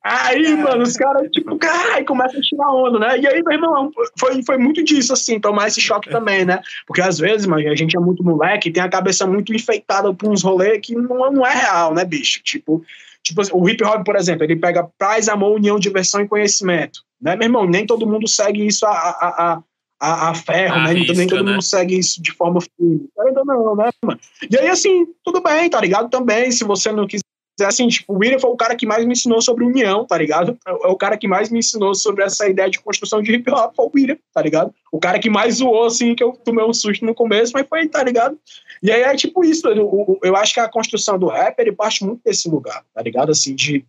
Aí, 0.08 0.54
mano, 0.56 0.84
os 0.84 0.92
caras, 0.92 1.28
tipo, 1.32 1.58
caralho, 1.58 2.06
começam 2.06 2.38
a 2.38 2.42
tirar 2.42 2.72
onda, 2.72 2.98
né? 3.00 3.18
E 3.18 3.26
aí, 3.26 3.42
meu 3.42 3.54
irmão, 3.54 3.90
foi, 4.16 4.40
foi 4.44 4.56
muito 4.56 4.84
disso, 4.84 5.12
assim, 5.12 5.40
tomar 5.40 5.66
esse 5.66 5.80
choque 5.80 6.08
também, 6.08 6.44
né? 6.44 6.60
Porque 6.86 7.02
às 7.02 7.18
vezes, 7.18 7.44
mano, 7.44 7.68
a 7.68 7.74
gente 7.74 7.96
é 7.96 8.00
muito 8.00 8.22
moleque 8.22 8.68
e 8.68 8.72
tem 8.72 8.84
a 8.84 8.88
cabeça 8.88 9.26
muito 9.26 9.52
enfeitada 9.52 10.14
por 10.14 10.30
uns 10.30 10.44
rolês 10.44 10.78
que 10.80 10.94
não, 10.94 11.32
não 11.32 11.44
é 11.44 11.52
real, 11.52 11.92
né, 11.92 12.04
bicho? 12.04 12.40
Tipo, 12.44 12.84
tipo, 13.20 13.42
o 13.52 13.68
hip 13.68 13.82
hop, 13.82 14.04
por 14.04 14.14
exemplo, 14.14 14.44
ele 14.44 14.54
pega 14.54 14.88
paz, 14.96 15.28
amor, 15.28 15.56
união, 15.56 15.76
diversão 15.76 16.20
e 16.20 16.28
conhecimento, 16.28 17.00
né, 17.20 17.34
meu 17.34 17.46
irmão? 17.46 17.66
Nem 17.66 17.84
todo 17.84 18.06
mundo 18.06 18.28
segue 18.28 18.64
isso 18.64 18.86
a, 18.86 18.90
a, 18.90 19.52
a 19.54 19.62
a, 19.98 20.28
a, 20.28 20.34
ferro, 20.34 20.74
a 20.74 20.84
né? 20.84 20.92
Risca, 20.92 21.14
nem 21.14 21.26
todo 21.26 21.42
né? 21.42 21.52
mundo 21.52 21.62
segue 21.62 21.98
isso 21.98 22.22
de 22.22 22.30
forma 22.30 22.60
firme. 22.60 23.08
Ainda 23.18 23.42
não, 23.46 23.74
né, 23.74 23.88
mano? 24.04 24.20
E 24.50 24.58
aí, 24.58 24.68
assim, 24.68 25.06
tudo 25.24 25.40
bem, 25.40 25.70
tá 25.70 25.80
ligado? 25.80 26.10
Também, 26.10 26.50
se 26.52 26.64
você 26.64 26.92
não 26.92 27.06
quiser 27.06 27.24
assim, 27.64 27.88
tipo, 27.88 28.12
o 28.12 28.18
William 28.18 28.38
foi 28.38 28.50
o 28.50 28.56
cara 28.56 28.76
que 28.76 28.86
mais 28.86 29.04
me 29.04 29.12
ensinou 29.12 29.40
sobre 29.40 29.64
união, 29.64 30.04
tá 30.04 30.18
ligado? 30.18 30.58
É 30.66 30.88
o 30.88 30.96
cara 30.96 31.16
que 31.16 31.26
mais 31.26 31.50
me 31.50 31.58
ensinou 31.58 31.94
sobre 31.94 32.22
essa 32.24 32.48
ideia 32.48 32.68
de 32.68 32.80
construção 32.80 33.22
de 33.22 33.32
hip 33.32 33.50
hop 33.50 33.74
foi 33.74 33.86
o 33.86 33.90
William, 33.94 34.18
tá 34.32 34.42
ligado? 34.42 34.74
O 34.92 34.98
cara 34.98 35.18
que 35.18 35.30
mais 35.30 35.56
zoou, 35.56 35.86
assim, 35.86 36.14
que 36.14 36.22
eu 36.22 36.32
tomei 36.32 36.64
um 36.64 36.74
susto 36.74 37.04
no 37.04 37.14
começo, 37.14 37.52
mas 37.54 37.66
foi, 37.68 37.88
tá 37.88 38.02
ligado? 38.02 38.38
E 38.82 38.90
aí 38.90 39.02
é 39.02 39.16
tipo 39.16 39.44
isso, 39.44 39.66
eu, 39.68 40.18
eu 40.22 40.36
acho 40.36 40.52
que 40.52 40.60
a 40.60 40.68
construção 40.68 41.18
do 41.18 41.28
rap, 41.28 41.58
ele 41.58 41.72
parte 41.72 42.04
muito 42.04 42.20
desse 42.24 42.48
lugar, 42.48 42.84
tá 42.94 43.02
ligado? 43.02 43.30
Assim, 43.30 43.54
de 43.54 43.84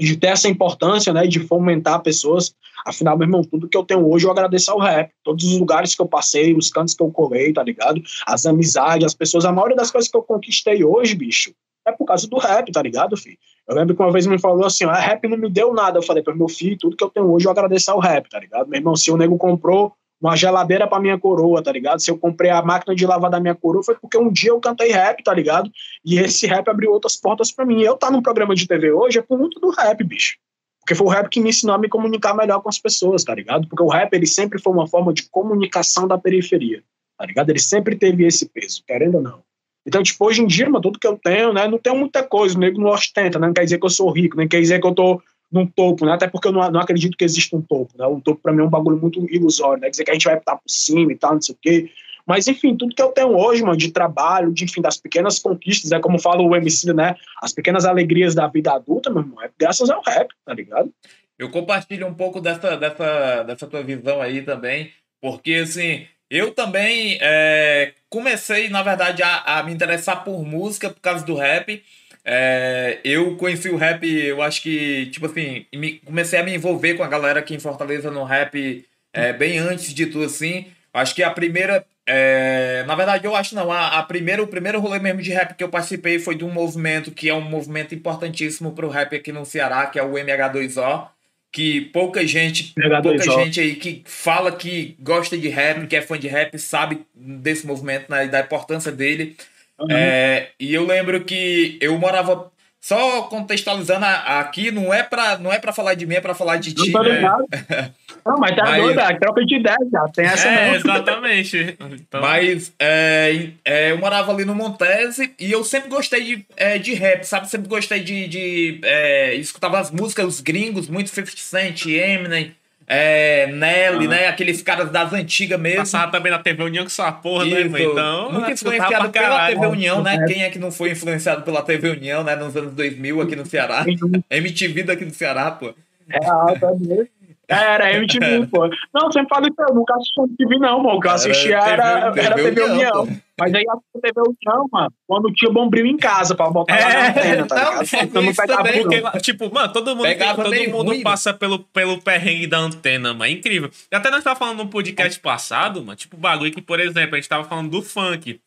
de 0.00 0.16
ter 0.16 0.28
essa 0.28 0.48
importância, 0.48 1.12
né, 1.12 1.26
de 1.26 1.38
fomentar 1.40 2.02
pessoas. 2.02 2.54
Afinal, 2.84 3.16
meu 3.16 3.26
irmão, 3.26 3.42
tudo 3.42 3.68
que 3.68 3.76
eu 3.76 3.84
tenho 3.84 4.08
hoje 4.10 4.26
eu 4.26 4.30
agradeço 4.30 4.70
ao 4.70 4.80
rap. 4.80 5.12
Todos 5.22 5.44
os 5.44 5.58
lugares 5.58 5.94
que 5.94 6.02
eu 6.02 6.08
passei, 6.08 6.56
os 6.56 6.70
cantos 6.70 6.94
que 6.94 7.02
eu 7.02 7.10
colei, 7.10 7.52
tá 7.52 7.62
ligado? 7.62 8.02
As 8.26 8.46
amizades, 8.46 9.06
as 9.06 9.14
pessoas, 9.14 9.44
a 9.44 9.52
maioria 9.52 9.76
das 9.76 9.90
coisas 9.90 10.10
que 10.10 10.16
eu 10.16 10.22
conquistei 10.22 10.82
hoje, 10.82 11.14
bicho, 11.14 11.54
é 11.86 11.92
por 11.92 12.04
causa 12.04 12.28
do 12.28 12.38
rap, 12.38 12.70
tá 12.70 12.82
ligado, 12.82 13.16
filho? 13.16 13.38
Eu 13.68 13.76
lembro 13.76 13.94
que 13.94 14.02
uma 14.02 14.12
vez 14.12 14.26
me 14.26 14.38
falou 14.38 14.64
assim, 14.64 14.84
ah, 14.84 14.94
rap 14.94 15.26
não 15.28 15.36
me 15.36 15.48
deu 15.48 15.72
nada. 15.72 15.98
Eu 15.98 16.02
falei 16.02 16.22
para 16.22 16.34
meu 16.34 16.48
filho, 16.48 16.76
tudo 16.78 16.96
que 16.96 17.04
eu 17.04 17.10
tenho 17.10 17.30
hoje 17.30 17.46
eu 17.46 17.50
agradeço 17.50 17.90
ao 17.90 18.00
rap, 18.00 18.28
tá 18.28 18.38
ligado? 18.38 18.68
Meu 18.68 18.78
irmão, 18.78 18.96
se 18.96 19.10
o 19.10 19.16
nego 19.16 19.36
comprou 19.36 19.92
uma 20.20 20.36
geladeira 20.36 20.86
para 20.86 21.00
minha 21.00 21.18
coroa, 21.18 21.62
tá 21.62 21.72
ligado? 21.72 22.00
Se 22.00 22.10
eu 22.10 22.16
comprei 22.16 22.50
a 22.50 22.62
máquina 22.62 22.94
de 22.94 23.04
lavar 23.04 23.28
da 23.28 23.40
minha 23.40 23.56
coroa, 23.56 23.82
foi 23.82 23.96
porque 23.96 24.16
um 24.16 24.30
dia 24.30 24.50
eu 24.50 24.60
cantei 24.60 24.92
rap, 24.92 25.22
tá 25.22 25.34
ligado? 25.34 25.68
E 26.04 26.18
esse 26.18 26.46
rap 26.46 26.68
abriu 26.68 26.92
outras 26.92 27.16
portas 27.16 27.50
para 27.50 27.66
mim. 27.66 27.82
Eu 27.82 27.96
tá 27.96 28.10
num 28.10 28.22
programa 28.22 28.54
de 28.54 28.66
TV 28.66 28.92
hoje 28.92 29.18
é 29.18 29.22
por 29.22 29.36
muito 29.36 29.58
do 29.58 29.70
rap, 29.70 30.02
bicho. 30.04 30.36
Porque 30.80 30.94
foi 30.94 31.06
o 31.06 31.10
rap 31.10 31.28
que 31.28 31.40
me 31.40 31.50
ensinou 31.50 31.74
a 31.74 31.78
me 31.78 31.88
comunicar 31.88 32.34
melhor 32.34 32.60
com 32.60 32.68
as 32.68 32.78
pessoas, 32.78 33.24
tá 33.24 33.34
ligado? 33.34 33.66
Porque 33.68 33.82
o 33.82 33.88
rap, 33.88 34.12
ele 34.14 34.26
sempre 34.26 34.60
foi 34.60 34.72
uma 34.72 34.86
forma 34.86 35.12
de 35.12 35.28
comunicação 35.28 36.06
da 36.06 36.18
periferia, 36.18 36.82
tá 37.18 37.26
ligado? 37.26 37.50
Ele 37.50 37.60
sempre 37.60 37.96
teve 37.96 38.24
esse 38.24 38.48
peso, 38.48 38.82
querendo 38.86 39.16
ou 39.16 39.22
não. 39.22 39.42
Então, 39.86 40.02
tipo, 40.02 40.24
hoje 40.24 40.42
em 40.42 40.46
dia, 40.46 40.66
mano, 40.66 40.80
tudo 40.80 40.98
que 40.98 41.06
eu 41.06 41.18
tenho, 41.18 41.52
né, 41.52 41.66
não 41.66 41.78
tenho 41.78 41.96
muita 41.96 42.22
coisa, 42.22 42.56
o 42.56 42.60
nego 42.60 42.80
não 42.80 42.90
ostenta, 42.90 43.38
né, 43.38 43.46
não 43.46 43.54
quer 43.54 43.64
dizer 43.64 43.78
que 43.78 43.86
eu 43.86 43.90
sou 43.90 44.10
rico, 44.10 44.36
nem 44.36 44.46
quer 44.46 44.60
dizer 44.60 44.80
que 44.80 44.86
eu 44.86 44.94
tô 44.94 45.20
num 45.52 45.66
topo, 45.66 46.06
né? 46.06 46.12
Até 46.12 46.26
porque 46.26 46.48
eu 46.48 46.52
não, 46.52 46.70
não 46.70 46.80
acredito 46.80 47.16
que 47.16 47.24
exista 47.24 47.54
um 47.54 47.60
topo, 47.60 47.92
né? 47.98 48.06
Um 48.06 48.20
topo 48.20 48.40
para 48.40 48.52
mim 48.52 48.62
é 48.62 48.64
um 48.64 48.70
bagulho 48.70 48.96
muito 48.96 49.24
ilusório, 49.30 49.82
né? 49.82 49.90
Dizer 49.90 50.04
que 50.04 50.10
a 50.10 50.14
gente 50.14 50.24
vai 50.24 50.38
estar 50.38 50.56
por 50.56 50.68
cima 50.68 51.12
e 51.12 51.14
tal, 51.14 51.34
não 51.34 51.42
sei 51.42 51.54
o 51.54 51.58
quê. 51.60 51.90
Mas, 52.26 52.48
enfim, 52.48 52.74
tudo 52.74 52.94
que 52.94 53.02
eu 53.02 53.08
tenho 53.08 53.36
hoje, 53.36 53.62
mano, 53.62 53.76
de 53.76 53.90
trabalho, 53.90 54.52
de, 54.52 54.64
enfim, 54.64 54.80
das 54.80 54.96
pequenas 54.96 55.38
conquistas, 55.38 55.92
é 55.92 56.00
como 56.00 56.18
fala 56.18 56.40
o 56.40 56.56
MC, 56.56 56.94
né? 56.94 57.16
As 57.42 57.52
pequenas 57.52 57.84
alegrias 57.84 58.34
da 58.34 58.46
vida 58.46 58.72
adulta, 58.72 59.10
meu 59.10 59.22
irmão, 59.22 59.42
é 59.42 59.50
graças 59.58 59.90
ao 59.90 60.02
rap, 60.02 60.28
tá 60.44 60.54
ligado? 60.54 60.90
Eu 61.38 61.50
compartilho 61.50 62.06
um 62.06 62.14
pouco 62.14 62.40
dessa, 62.40 62.76
dessa, 62.76 63.42
dessa 63.42 63.66
tua 63.66 63.82
visão 63.82 64.22
aí 64.22 64.42
também, 64.42 64.90
porque, 65.20 65.54
assim, 65.54 66.06
eu 66.32 66.50
também 66.52 67.18
é, 67.20 67.92
comecei, 68.08 68.70
na 68.70 68.82
verdade, 68.82 69.22
a, 69.22 69.58
a 69.58 69.62
me 69.62 69.70
interessar 69.70 70.24
por 70.24 70.42
música 70.46 70.88
por 70.88 70.98
causa 70.98 71.22
do 71.26 71.34
rap, 71.36 71.84
é, 72.24 73.00
eu 73.04 73.36
conheci 73.36 73.68
o 73.68 73.76
rap, 73.76 74.02
eu 74.08 74.40
acho 74.40 74.62
que, 74.62 75.10
tipo 75.10 75.26
assim, 75.26 75.66
me, 75.74 75.98
comecei 75.98 76.38
a 76.38 76.42
me 76.42 76.54
envolver 76.54 76.94
com 76.94 77.02
a 77.02 77.08
galera 77.08 77.40
aqui 77.40 77.54
em 77.54 77.60
Fortaleza 77.60 78.10
no 78.10 78.24
rap 78.24 78.82
é, 79.12 79.34
bem 79.34 79.58
antes 79.58 79.92
de 79.92 80.06
tudo 80.06 80.24
assim. 80.24 80.66
Acho 80.94 81.14
que 81.14 81.22
a 81.22 81.30
primeira. 81.30 81.84
É, 82.06 82.82
na 82.86 82.94
verdade, 82.94 83.26
eu 83.26 83.36
acho 83.36 83.54
não. 83.54 83.70
A, 83.70 83.98
a 83.98 84.02
primeira, 84.02 84.42
o 84.42 84.46
primeiro 84.46 84.80
rolê 84.80 84.98
mesmo 84.98 85.20
de 85.20 85.32
rap 85.32 85.54
que 85.54 85.62
eu 85.62 85.68
participei 85.68 86.18
foi 86.18 86.34
de 86.34 86.44
um 86.44 86.50
movimento 86.50 87.10
que 87.10 87.28
é 87.28 87.34
um 87.34 87.42
movimento 87.42 87.94
importantíssimo 87.94 88.72
pro 88.72 88.88
rap 88.88 89.14
aqui 89.14 89.32
no 89.32 89.44
Ceará, 89.44 89.86
que 89.86 89.98
é 89.98 90.02
o 90.02 90.12
MH2O. 90.12 91.08
Que 91.52 91.82
pouca 91.82 92.26
gente, 92.26 92.72
MH2O. 92.74 93.02
pouca 93.02 93.24
gente 93.44 93.60
aí 93.60 93.76
que 93.76 94.02
fala 94.06 94.50
que 94.50 94.96
gosta 94.98 95.36
de 95.36 95.48
rap, 95.50 95.86
que 95.86 95.94
é 95.94 96.00
fã 96.00 96.18
de 96.18 96.26
rap, 96.26 96.58
sabe 96.58 97.02
desse 97.14 97.66
movimento, 97.66 98.10
né, 98.10 98.26
da 98.26 98.40
importância 98.40 98.90
dele. 98.90 99.36
Uhum. 99.78 99.90
É, 99.90 100.48
e 100.58 100.72
eu 100.72 100.86
lembro 100.86 101.22
que 101.24 101.76
eu 101.80 101.98
morava. 101.98 102.50
Só 102.82 103.22
contextualizando 103.22 104.04
aqui, 104.04 104.72
não 104.72 104.92
é 104.92 105.04
pra, 105.04 105.38
não 105.38 105.52
é 105.52 105.58
pra 105.60 105.72
falar 105.72 105.94
de 105.94 106.04
mim, 106.04 106.16
é 106.16 106.20
pra 106.20 106.34
falar 106.34 106.56
de 106.56 106.74
ti. 106.74 106.90
Não, 106.90 107.00
né? 107.04 107.22
não 108.26 108.36
mas 108.38 108.56
tá 108.56 108.64
mas... 108.64 108.82
doido, 108.82 108.98
é 108.98 109.18
troca 109.20 109.46
de 109.46 109.54
ideia 109.54 109.78
já, 109.92 110.04
tem 110.08 110.26
essa 110.26 110.48
É, 110.48 110.68
não. 110.68 110.74
exatamente. 110.74 111.78
Então... 111.92 112.20
Mas 112.20 112.72
é, 112.78 113.50
é, 113.64 113.90
eu 113.92 113.98
morava 113.98 114.32
ali 114.32 114.44
no 114.44 114.54
Montese 114.54 115.32
e 115.38 115.52
eu 115.52 115.62
sempre 115.62 115.88
gostei 115.88 116.24
de, 116.24 116.46
é, 116.56 116.78
de 116.78 116.94
rap, 116.94 117.22
sabe? 117.22 117.48
Sempre 117.48 117.68
gostei 117.68 118.00
de. 118.00 118.26
de 118.26 118.80
é, 118.82 119.34
escutava 119.34 119.78
as 119.78 119.90
músicas, 119.90 120.26
os 120.26 120.40
gringos, 120.40 120.88
muito 120.88 121.10
50 121.10 121.36
Cent, 121.36 121.86
Eminem 121.86 122.54
é, 122.94 123.46
Nelly, 123.46 124.06
né? 124.06 124.28
Aqueles 124.28 124.60
caras 124.62 124.90
das 124.90 125.12
antigas 125.14 125.58
mesmo. 125.58 125.78
Passava 125.78 126.12
também 126.12 126.30
na 126.30 126.38
TV 126.38 126.62
União 126.62 126.84
com 126.84 126.88
essa 126.88 127.10
porra, 127.10 127.46
né, 127.46 127.62
Isso. 127.62 127.70
né? 127.70 127.82
Então. 127.82 128.32
Muito 128.32 128.50
influenciado 128.50 129.10
pela 129.10 129.46
TV 129.46 129.66
União, 129.66 130.02
né? 130.02 130.24
Quem 130.26 130.42
é 130.42 130.50
que 130.50 130.58
não 130.58 130.70
foi 130.70 130.90
influenciado 130.90 131.42
pela 131.42 131.62
TV 131.62 131.88
União, 131.88 132.22
né? 132.22 132.36
Nos 132.36 132.54
anos 132.54 132.72
2000 132.74 133.20
aqui 133.22 133.34
no 133.34 133.46
Ceará. 133.46 133.84
MTV 134.30 134.82
daqui 134.82 135.04
no 135.06 135.10
Ceará, 135.10 135.50
pô. 135.50 135.74
É 136.10 136.26
alta 136.26 136.74
mesmo. 136.78 137.08
Era 137.48 137.92
MTV, 137.94 138.46
pô. 138.50 138.68
Não, 138.94 139.10
sempre 139.12 139.28
falo 139.28 139.46
isso, 139.46 139.56
eu 139.58 139.74
nunca 139.74 139.94
assisti 139.94 140.20
MTV, 140.20 140.58
não, 140.58 140.82
mano. 140.82 140.98
O 140.98 141.00
que 141.00 141.06
eu 141.06 141.10
assistia 141.10 141.58
era, 141.58 142.12
TV, 142.12 142.26
era 142.26 142.34
TV 142.36 142.62
União. 142.62 143.02
União 143.02 143.20
Mas 143.38 143.54
aí 143.54 143.64
a 143.68 144.00
TV 144.00 144.20
União, 144.20 144.66
mano, 144.72 144.92
quando 145.06 145.32
tinha 145.32 145.50
bombril 145.50 145.86
em 145.86 145.96
casa 145.96 146.34
pra 146.34 146.50
botar 146.50 146.76
é, 146.76 146.84
na 146.84 147.08
antena, 147.08 147.46
tá 147.46 147.54
ligado? 147.54 147.92
Não, 147.92 148.02
então 148.02 148.22
não 148.22 148.34
pegava 148.34 148.62
também, 148.62 148.82
porque, 148.82 149.20
Tipo, 149.20 149.52
mano, 149.52 149.72
todo 149.72 149.96
mundo, 149.96 150.04
pegava 150.04 150.44
todo 150.44 150.68
mundo 150.70 150.88
ruim, 150.88 151.02
passa 151.02 151.34
pelo, 151.34 151.58
pelo 151.58 152.00
perrengue 152.00 152.46
da 152.46 152.58
antena, 152.58 153.12
mano. 153.12 153.24
É 153.24 153.30
incrível. 153.30 153.70
E 153.90 153.96
até 153.96 154.10
nós 154.10 154.24
tava 154.24 154.38
falando 154.38 154.58
no 154.58 154.68
podcast 154.68 155.18
passado, 155.20 155.82
mano, 155.82 155.96
tipo, 155.96 156.16
bagulho 156.16 156.52
que, 156.52 156.62
por 156.62 156.80
exemplo, 156.80 157.14
a 157.14 157.18
gente 157.18 157.28
tava 157.28 157.44
falando 157.44 157.70
do 157.70 157.82
funk. 157.82 158.40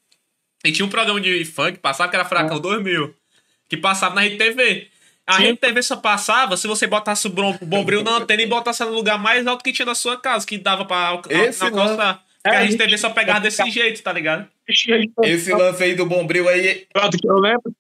E 0.64 0.72
tinha 0.72 0.86
um 0.86 0.90
programa 0.90 1.22
de 1.22 1.46
funk 1.46 1.78
passado 1.78 2.10
que 2.10 2.16
era 2.16 2.26
Fracão 2.26 2.58
é. 2.58 2.60
2000, 2.60 3.14
que 3.70 3.78
passava 3.78 4.16
na 4.16 4.26
RTV. 4.26 4.95
A 5.28 5.38
Rede 5.38 5.58
TV 5.58 5.82
só 5.82 5.96
passava 5.96 6.56
se 6.56 6.68
você 6.68 6.86
botasse 6.86 7.26
o 7.26 7.32
bombril 7.62 8.04
na 8.04 8.18
antena 8.18 8.44
e 8.44 8.46
botasse 8.46 8.84
no 8.84 8.92
lugar 8.92 9.18
mais 9.18 9.46
alto 9.48 9.64
que 9.64 9.74
tinha 9.74 9.86
na 9.86 9.96
sua 9.96 10.18
casa, 10.18 10.46
que 10.46 10.58
dava 10.58 10.86
pra 10.86 11.08
alcançar. 11.08 11.72
Porque 11.72 12.56
é, 12.56 12.58
a 12.58 12.60
Rede 12.60 12.78
TV 12.78 12.98
só 12.98 13.10
pegava 13.10 13.40
desse 13.40 13.68
jeito, 13.72 14.04
tá 14.04 14.14
ligado? 14.14 14.48
Esse 15.24 15.52
lance 15.52 15.84
aí 15.84 15.96
do 15.96 16.06
bombril 16.06 16.48
aí. 16.48 16.86
Pronto, 16.94 17.18
que 17.18 17.28
eu 17.28 17.40
lembro. 17.40 17.74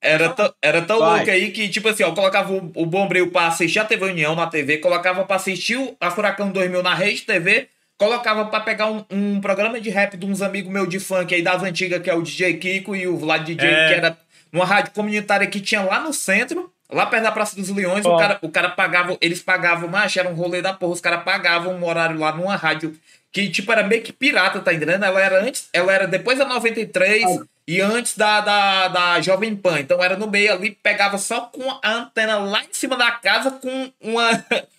Era, 0.00 0.34
era 0.62 0.82
tão 0.82 1.00
Vai. 1.00 1.16
louco 1.16 1.30
aí 1.30 1.50
que, 1.50 1.68
tipo 1.68 1.88
assim, 1.88 2.04
ó, 2.04 2.08
eu 2.08 2.14
colocava 2.14 2.52
o, 2.52 2.72
o 2.76 2.86
Bombril 2.86 3.30
pra 3.30 3.48
assistir 3.48 3.80
a 3.80 3.84
TV 3.84 4.04
União 4.04 4.36
na 4.36 4.46
TV, 4.46 4.78
colocava 4.78 5.24
pra 5.24 5.36
assistir 5.36 5.78
a 6.00 6.10
Furacão 6.10 6.50
2000 6.50 6.82
na 6.82 6.94
Rede 6.94 7.22
TV, 7.22 7.68
colocava 7.98 8.44
pra 8.44 8.60
pegar 8.60 8.86
um, 8.86 9.04
um 9.10 9.40
programa 9.40 9.80
de 9.80 9.90
rap 9.90 10.16
de 10.16 10.26
uns 10.26 10.42
amigos 10.42 10.70
meus 10.70 10.88
de 10.88 11.00
funk 11.00 11.34
aí 11.34 11.42
das 11.42 11.62
antigas, 11.62 12.00
que 12.02 12.10
é 12.10 12.14
o 12.14 12.22
DJ 12.22 12.58
Kiko 12.58 12.94
e 12.94 13.08
o 13.08 13.16
Vlad 13.16 13.44
DJ, 13.44 13.68
é. 13.68 13.88
que 13.88 13.94
era 13.94 14.18
numa 14.52 14.64
rádio 14.64 14.92
comunitária 14.92 15.46
que 15.46 15.60
tinha 15.60 15.82
lá 15.82 16.00
no 16.00 16.12
centro. 16.12 16.72
Lá 16.90 17.06
perto 17.06 17.24
da 17.24 17.32
Praça 17.32 17.56
dos 17.56 17.68
Leões, 17.68 18.04
oh. 18.04 18.14
o, 18.14 18.18
cara, 18.18 18.38
o 18.42 18.48
cara 18.48 18.68
pagava, 18.70 19.16
eles 19.20 19.42
pagavam, 19.42 19.88
mas 19.88 20.16
era 20.16 20.28
um 20.28 20.34
rolê 20.34 20.62
da 20.62 20.72
porra, 20.72 20.92
os 20.92 21.00
caras 21.00 21.24
pagavam 21.24 21.74
um 21.74 21.84
horário 21.84 22.18
lá 22.18 22.32
numa 22.32 22.54
rádio 22.54 22.96
que, 23.36 23.50
tipo, 23.50 23.70
era 23.70 23.82
meio 23.82 24.02
que 24.02 24.14
pirata, 24.14 24.60
tá 24.60 24.72
entendendo? 24.72 25.04
Ela 25.04 25.20
era 25.20 25.42
antes, 25.44 25.68
ela 25.70 25.92
era 25.92 26.06
depois 26.06 26.38
da 26.38 26.46
93 26.46 27.22
oh. 27.26 27.44
e 27.66 27.82
antes 27.82 28.16
da, 28.16 28.40
da, 28.40 28.88
da 28.88 29.20
Jovem 29.20 29.54
Pan. 29.54 29.78
Então 29.80 30.02
era 30.02 30.16
no 30.16 30.26
meio 30.26 30.54
ali, 30.54 30.70
pegava 30.70 31.18
só 31.18 31.42
com 31.42 31.70
a 31.82 31.92
antena 31.92 32.38
lá 32.38 32.62
em 32.62 32.72
cima 32.72 32.96
da 32.96 33.10
casa 33.10 33.50
com 33.50 33.92
uma. 34.00 34.30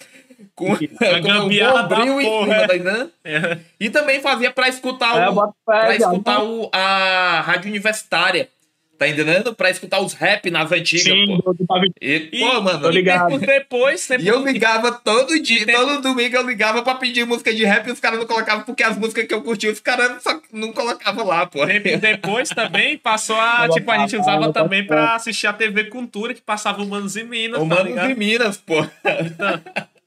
com, 0.55 0.75
com 0.75 0.75
um 0.75 1.87
bombril 1.87 2.19
em 2.19 2.45
cima, 2.45 2.67
tá 2.67 2.75
entendendo? 2.75 3.11
É. 3.23 3.59
E 3.79 3.91
também 3.91 4.21
fazia 4.21 4.49
pra 4.49 4.67
escutar, 4.67 5.15
é, 5.21 5.29
o, 5.29 5.53
pra 5.63 5.95
escutar 5.95 6.43
o, 6.43 6.67
a 6.73 7.41
rádio 7.41 7.69
universitária. 7.69 8.49
Tá 8.97 9.07
entendendo? 9.07 9.53
Pra 9.53 9.69
escutar 9.69 10.01
os 10.01 10.13
rap 10.13 10.49
nas 10.49 10.71
antigas, 10.71 11.03
Sim, 11.03 11.39
pô. 11.43 11.55
E, 12.01 12.29
e, 12.31 12.39
pô, 12.39 12.61
mano. 12.61 12.91
E 12.91 13.37
depois, 13.37 14.01
sempre... 14.01 14.25
E 14.25 14.27
eu 14.27 14.43
ligava 14.43 14.91
todo 14.91 15.39
dia, 15.39 15.65
todo 15.67 16.01
domingo 16.01 16.35
eu 16.35 16.47
ligava 16.47 16.81
pra 16.81 16.95
pedir 16.95 17.23
música 17.25 17.53
de 17.53 17.63
rap 17.63 17.87
e 17.87 17.91
os 17.91 17.99
caras 17.99 18.17
não 18.17 18.25
colocavam 18.25 18.63
porque 18.63 18.81
as 18.81 18.97
músicas 18.97 19.27
que 19.27 19.33
eu 19.33 19.43
curtia, 19.43 19.71
os 19.71 19.79
caras 19.79 20.23
só 20.23 20.41
não 20.51 20.73
colocavam 20.73 21.27
lá, 21.27 21.45
pô. 21.45 21.59
Depois 21.65 22.49
também 22.49 22.97
passou 22.97 23.35
a. 23.35 23.69
tipo, 23.69 23.91
a 23.91 23.99
gente 23.99 24.17
usava 24.17 24.51
também 24.51 24.85
pra 24.85 25.15
assistir 25.15 25.45
a 25.45 25.53
TV 25.53 25.85
Cultura, 25.85 26.33
que 26.33 26.41
passava 26.41 26.81
o 26.81 26.87
Manos 26.87 27.15
e 27.15 27.23
Minas. 27.23 27.61
O 27.61 27.69
tá 27.69 27.83
Manos 27.83 28.09
e 28.09 28.15
Minas, 28.15 28.57
pô. 28.57 28.75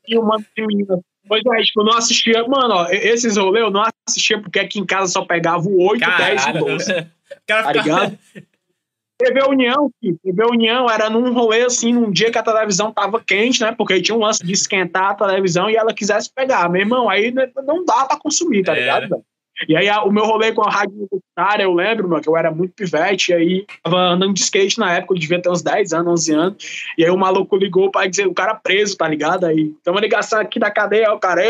E 0.09 0.19
o 0.19 0.25
Manos 0.25 0.47
e 0.57 0.67
Minas. 0.67 0.99
Pois 1.29 1.43
é, 1.47 1.63
tipo, 1.63 1.83
eu 1.83 1.85
não 1.85 1.97
assistia. 1.97 2.43
Mano, 2.49 2.75
ó, 2.75 2.89
esses 2.91 3.37
rolês 3.37 3.65
eu 3.65 3.71
não 3.71 3.85
assistia 4.09 4.41
porque 4.41 4.59
aqui 4.59 4.81
em 4.81 4.85
casa 4.85 5.13
só 5.13 5.25
pegava 5.25 5.63
o 5.69 5.89
8, 5.91 6.01
Caralho. 6.01 6.25
10 6.25 6.47
e 6.47 6.53
12. 6.53 7.07
Cara, 7.47 7.73
tá 7.73 8.13
ligado? 9.25 9.35
TV 9.35 9.49
União, 9.49 9.91
filho. 10.01 10.19
TV 10.23 10.45
União 10.45 10.91
era 10.91 11.09
num 11.09 11.33
rolê 11.33 11.63
assim, 11.63 11.93
num 11.93 12.11
dia 12.11 12.31
que 12.31 12.39
a 12.39 12.43
televisão 12.43 12.93
tava 12.93 13.21
quente, 13.21 13.61
né? 13.61 13.73
Porque 13.77 14.01
tinha 14.01 14.17
um 14.17 14.21
lance 14.21 14.45
de 14.45 14.53
esquentar 14.53 15.11
a 15.11 15.15
televisão 15.15 15.71
e 15.71 15.77
ela 15.77 15.95
quisesse 15.95 16.31
pegar. 16.33 16.69
Meu 16.69 16.83
irmão, 16.83 17.09
aí 17.09 17.33
não 17.65 17.85
dá 17.85 18.05
pra 18.07 18.19
consumir, 18.19 18.65
tá 18.65 18.77
é. 18.77 18.81
ligado, 18.81 19.09
velho? 19.09 19.25
E 19.69 19.77
aí 19.77 19.89
a, 19.89 20.03
o 20.05 20.11
meu 20.11 20.25
rolê 20.25 20.53
com 20.53 20.63
a 20.63 20.71
rádio 20.71 20.95
universitária, 20.97 21.65
eu 21.65 21.73
lembro, 21.75 22.09
mano, 22.09 22.23
que 22.23 22.29
eu 22.29 22.37
era 22.37 22.51
muito 22.51 22.73
pivete, 22.73 23.31
e 23.31 23.35
aí 23.35 23.67
tava 23.83 23.99
andando 23.99 24.33
de 24.33 24.41
skate 24.41 24.79
na 24.79 24.93
época, 24.93 25.15
eu 25.15 25.19
devia 25.19 25.41
ter 25.41 25.51
uns 25.51 25.63
10 25.63 25.93
anos, 25.93 26.13
11 26.13 26.33
anos, 26.33 26.85
e 26.97 27.05
aí 27.05 27.11
o 27.11 27.19
maluco 27.19 27.57
ligou 27.57 27.91
pra 27.91 28.07
dizer, 28.07 28.27
o 28.27 28.35
cara 28.35 28.55
preso, 28.55 28.97
tá 28.97 29.07
ligado? 29.07 29.45
Aí, 29.45 29.75
tem 29.85 29.93
uma 29.93 30.01
ligação 30.01 30.41
aqui 30.41 30.59
da 30.59 30.71
cadeia, 30.71 31.13
o 31.13 31.19
cara, 31.19 31.43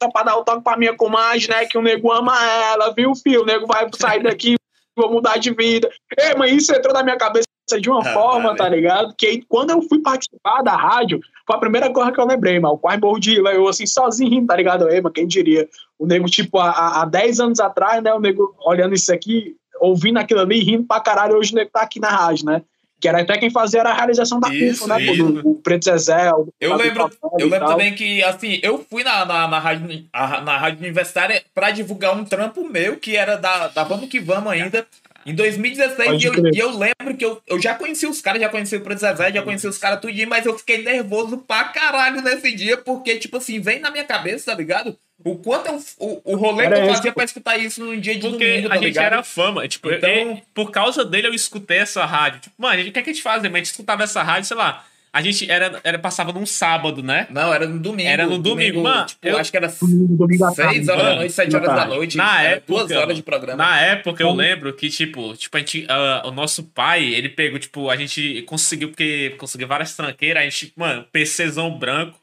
só 0.00 0.08
pra 0.10 0.22
dar 0.22 0.36
o 0.36 0.44
toque 0.44 0.62
pra 0.62 0.76
minha 0.76 0.94
comadre, 0.94 1.48
né, 1.48 1.66
que 1.66 1.76
o 1.76 1.82
nego 1.82 2.12
ama 2.12 2.32
ela, 2.72 2.92
viu, 2.94 3.12
filho? 3.14 3.42
O 3.42 3.46
nego 3.46 3.66
vai 3.66 3.88
sair 3.94 4.22
daqui, 4.22 4.54
vou 4.96 5.12
mudar 5.12 5.38
de 5.38 5.52
vida. 5.52 5.90
Ei, 6.18 6.34
mas 6.36 6.52
isso 6.52 6.74
entrou 6.74 6.92
na 6.94 7.02
minha 7.02 7.16
cabeça 7.16 7.46
de 7.80 7.88
uma 7.88 8.00
ah, 8.00 8.12
forma, 8.12 8.56
tá 8.56 8.68
ligado? 8.68 9.14
Que 9.16 9.42
quando 9.48 9.70
eu 9.70 9.82
fui 9.82 10.00
participar 10.00 10.62
da 10.62 10.76
rádio, 10.76 11.20
foi 11.46 11.56
a 11.56 11.60
primeira 11.60 11.92
coisa 11.92 12.12
que 12.12 12.20
eu 12.20 12.26
lembrei, 12.26 12.58
mano. 12.58 12.78
Quase 12.78 13.00
morro 13.00 13.18
de 13.18 13.36
eu 13.36 13.68
assim, 13.68 13.86
sozinho, 13.86 14.46
tá 14.46 14.56
ligado? 14.56 14.88
Ei, 14.88 15.00
mano, 15.00 15.12
quem 15.12 15.26
diria? 15.26 15.68
O 15.98 16.06
nego, 16.06 16.26
tipo, 16.26 16.58
há, 16.58 17.02
há 17.02 17.04
10 17.04 17.40
anos 17.40 17.60
atrás, 17.60 18.02
né? 18.02 18.12
O 18.12 18.20
nego 18.20 18.54
olhando 18.64 18.94
isso 18.94 19.12
aqui, 19.12 19.56
ouvindo 19.80 20.18
aquilo 20.18 20.40
ali, 20.40 20.62
rindo 20.62 20.84
pra 20.84 21.00
caralho, 21.00 21.36
hoje 21.36 21.52
o 21.52 21.56
nego 21.56 21.70
tá 21.72 21.82
aqui 21.82 21.98
na 21.98 22.08
rádio, 22.08 22.46
né? 22.46 22.62
Que 23.02 23.08
era 23.08 23.20
até 23.20 23.36
quem 23.36 23.50
fazia 23.50 23.80
era 23.80 23.90
a 23.90 23.94
realização 23.94 24.38
da 24.38 24.48
Isso, 24.54 24.82
CUFA, 24.84 24.94
né? 24.96 25.02
isso. 25.02 25.40
O, 25.44 25.54
Preto 25.56 25.86
Zezé. 25.86 26.30
O 26.30 26.46
Eu 26.60 26.76
lembro, 26.76 27.10
eu 27.36 27.48
lembro 27.48 27.58
tal. 27.58 27.70
também 27.70 27.96
que, 27.96 28.22
assim, 28.22 28.60
eu 28.62 28.86
fui 28.88 29.02
na, 29.02 29.24
na, 29.24 29.48
na, 29.48 29.58
rádio, 29.58 30.04
na 30.12 30.56
rádio 30.56 30.78
universitária 30.78 31.42
pra 31.52 31.72
divulgar 31.72 32.16
um 32.16 32.24
trampo 32.24 32.62
meu, 32.62 32.96
que 32.96 33.16
era 33.16 33.36
da, 33.36 33.66
da 33.66 33.82
Vamos 33.82 34.08
Que 34.08 34.20
Vamos 34.20 34.52
ainda, 34.52 34.86
em 35.24 35.34
2016, 35.34 36.08
Pode 36.08 36.24
e 36.26 36.28
eu, 36.28 36.34
e 36.54 36.58
eu 36.58 36.70
lembro 36.78 37.16
que 37.16 37.24
eu, 37.24 37.40
eu 37.46 37.60
já 37.60 37.74
conheci 37.74 38.06
os 38.06 38.20
caras, 38.20 38.40
já 38.40 38.48
conheci 38.48 38.76
o 38.76 38.80
Preto 38.80 38.98
Zezé, 39.00 39.32
já 39.32 39.42
conheci 39.42 39.66
os 39.66 39.78
caras 39.78 40.00
tudinho, 40.00 40.28
mas 40.28 40.44
eu 40.46 40.58
fiquei 40.58 40.82
nervoso 40.82 41.38
pra 41.38 41.64
caralho 41.64 42.20
nesse 42.22 42.52
dia, 42.52 42.76
porque, 42.76 43.16
tipo 43.18 43.36
assim, 43.36 43.60
vem 43.60 43.78
na 43.80 43.90
minha 43.90 44.04
cabeça, 44.04 44.50
tá 44.50 44.56
ligado? 44.56 44.96
O 45.24 45.36
quanto 45.36 45.66
eu, 45.68 45.80
o, 45.98 46.32
o 46.32 46.36
rolê 46.36 46.64
Era 46.64 46.74
que 46.76 46.80
eu 46.80 46.84
esse, 46.86 46.94
fazia 46.96 47.12
pô. 47.12 47.16
pra 47.16 47.24
escutar 47.24 47.56
isso 47.56 47.84
num 47.84 47.98
dia 48.00 48.14
de 48.16 48.20
Porque 48.28 48.44
domingo, 48.44 48.68
tá 48.68 48.74
a 48.74 48.76
gente 48.78 48.86
ligado? 48.86 49.04
era 49.04 49.22
fama. 49.22 49.68
Tipo, 49.68 49.92
Então- 49.92 50.08
eu- 50.10 50.42
por 50.52 50.70
causa 50.72 51.04
dele 51.04 51.28
eu 51.28 51.34
escutei 51.34 51.78
essa 51.78 52.04
rádio. 52.04 52.40
Tipo, 52.40 52.56
mano, 52.60 52.80
o 52.82 52.90
que, 52.90 52.98
é 52.98 53.02
que 53.02 53.10
a 53.10 53.12
gente 53.12 53.22
fazia? 53.22 53.48
Mas 53.48 53.54
a 53.54 53.58
gente 53.58 53.66
escutava 53.70 54.02
essa 54.02 54.20
rádio, 54.22 54.48
sei 54.48 54.56
lá. 54.56 54.84
A 55.12 55.20
gente 55.20 55.50
era, 55.50 55.78
era, 55.84 55.98
passava 55.98 56.32
num 56.32 56.46
sábado, 56.46 57.02
né? 57.02 57.26
Não, 57.30 57.52
era 57.52 57.66
no 57.66 57.78
domingo. 57.78 58.08
Era 58.08 58.26
no 58.26 58.38
domingo, 58.38 58.82
mano, 58.82 59.04
Tipo, 59.06 59.26
eu- 59.28 59.36
acho 59.36 59.50
que 59.50 59.56
era 59.58 59.68
Domingo, 59.68 60.16
domingo 60.16 60.44
à 60.46 60.54
tarde. 60.54 60.74
6 60.76 60.88
horas 60.88 61.02
da 61.02 61.08
Mano, 61.08 61.16
noite, 61.20 61.32
7 61.34 61.56
horas 61.56 61.68
da 61.68 61.84
noite. 61.86 62.16
Na 62.16 62.42
época, 62.42 62.64
duas 62.66 62.90
horas 62.92 63.16
de 63.16 63.22
programa. 63.22 63.62
Na 63.62 63.80
época 63.80 64.22
eu 64.22 64.32
lembro 64.32 64.72
que, 64.72 64.88
tipo, 64.88 65.36
tipo, 65.36 65.54
a 65.56 65.60
gente, 65.60 65.84
ah, 65.90 66.22
o 66.24 66.30
nosso 66.30 66.62
pai, 66.64 67.04
ele 67.04 67.28
pegou, 67.28 67.58
tipo, 67.58 67.90
a 67.90 67.96
gente 67.96 68.40
conseguiu, 68.42 68.88
porque 68.88 69.34
conseguiu 69.38 69.68
várias 69.68 69.94
tranqueiras, 69.94 70.42
a 70.42 70.44
gente, 70.44 70.72
mano, 70.74 71.04
PCzão 71.12 71.78
branco, 71.78 72.18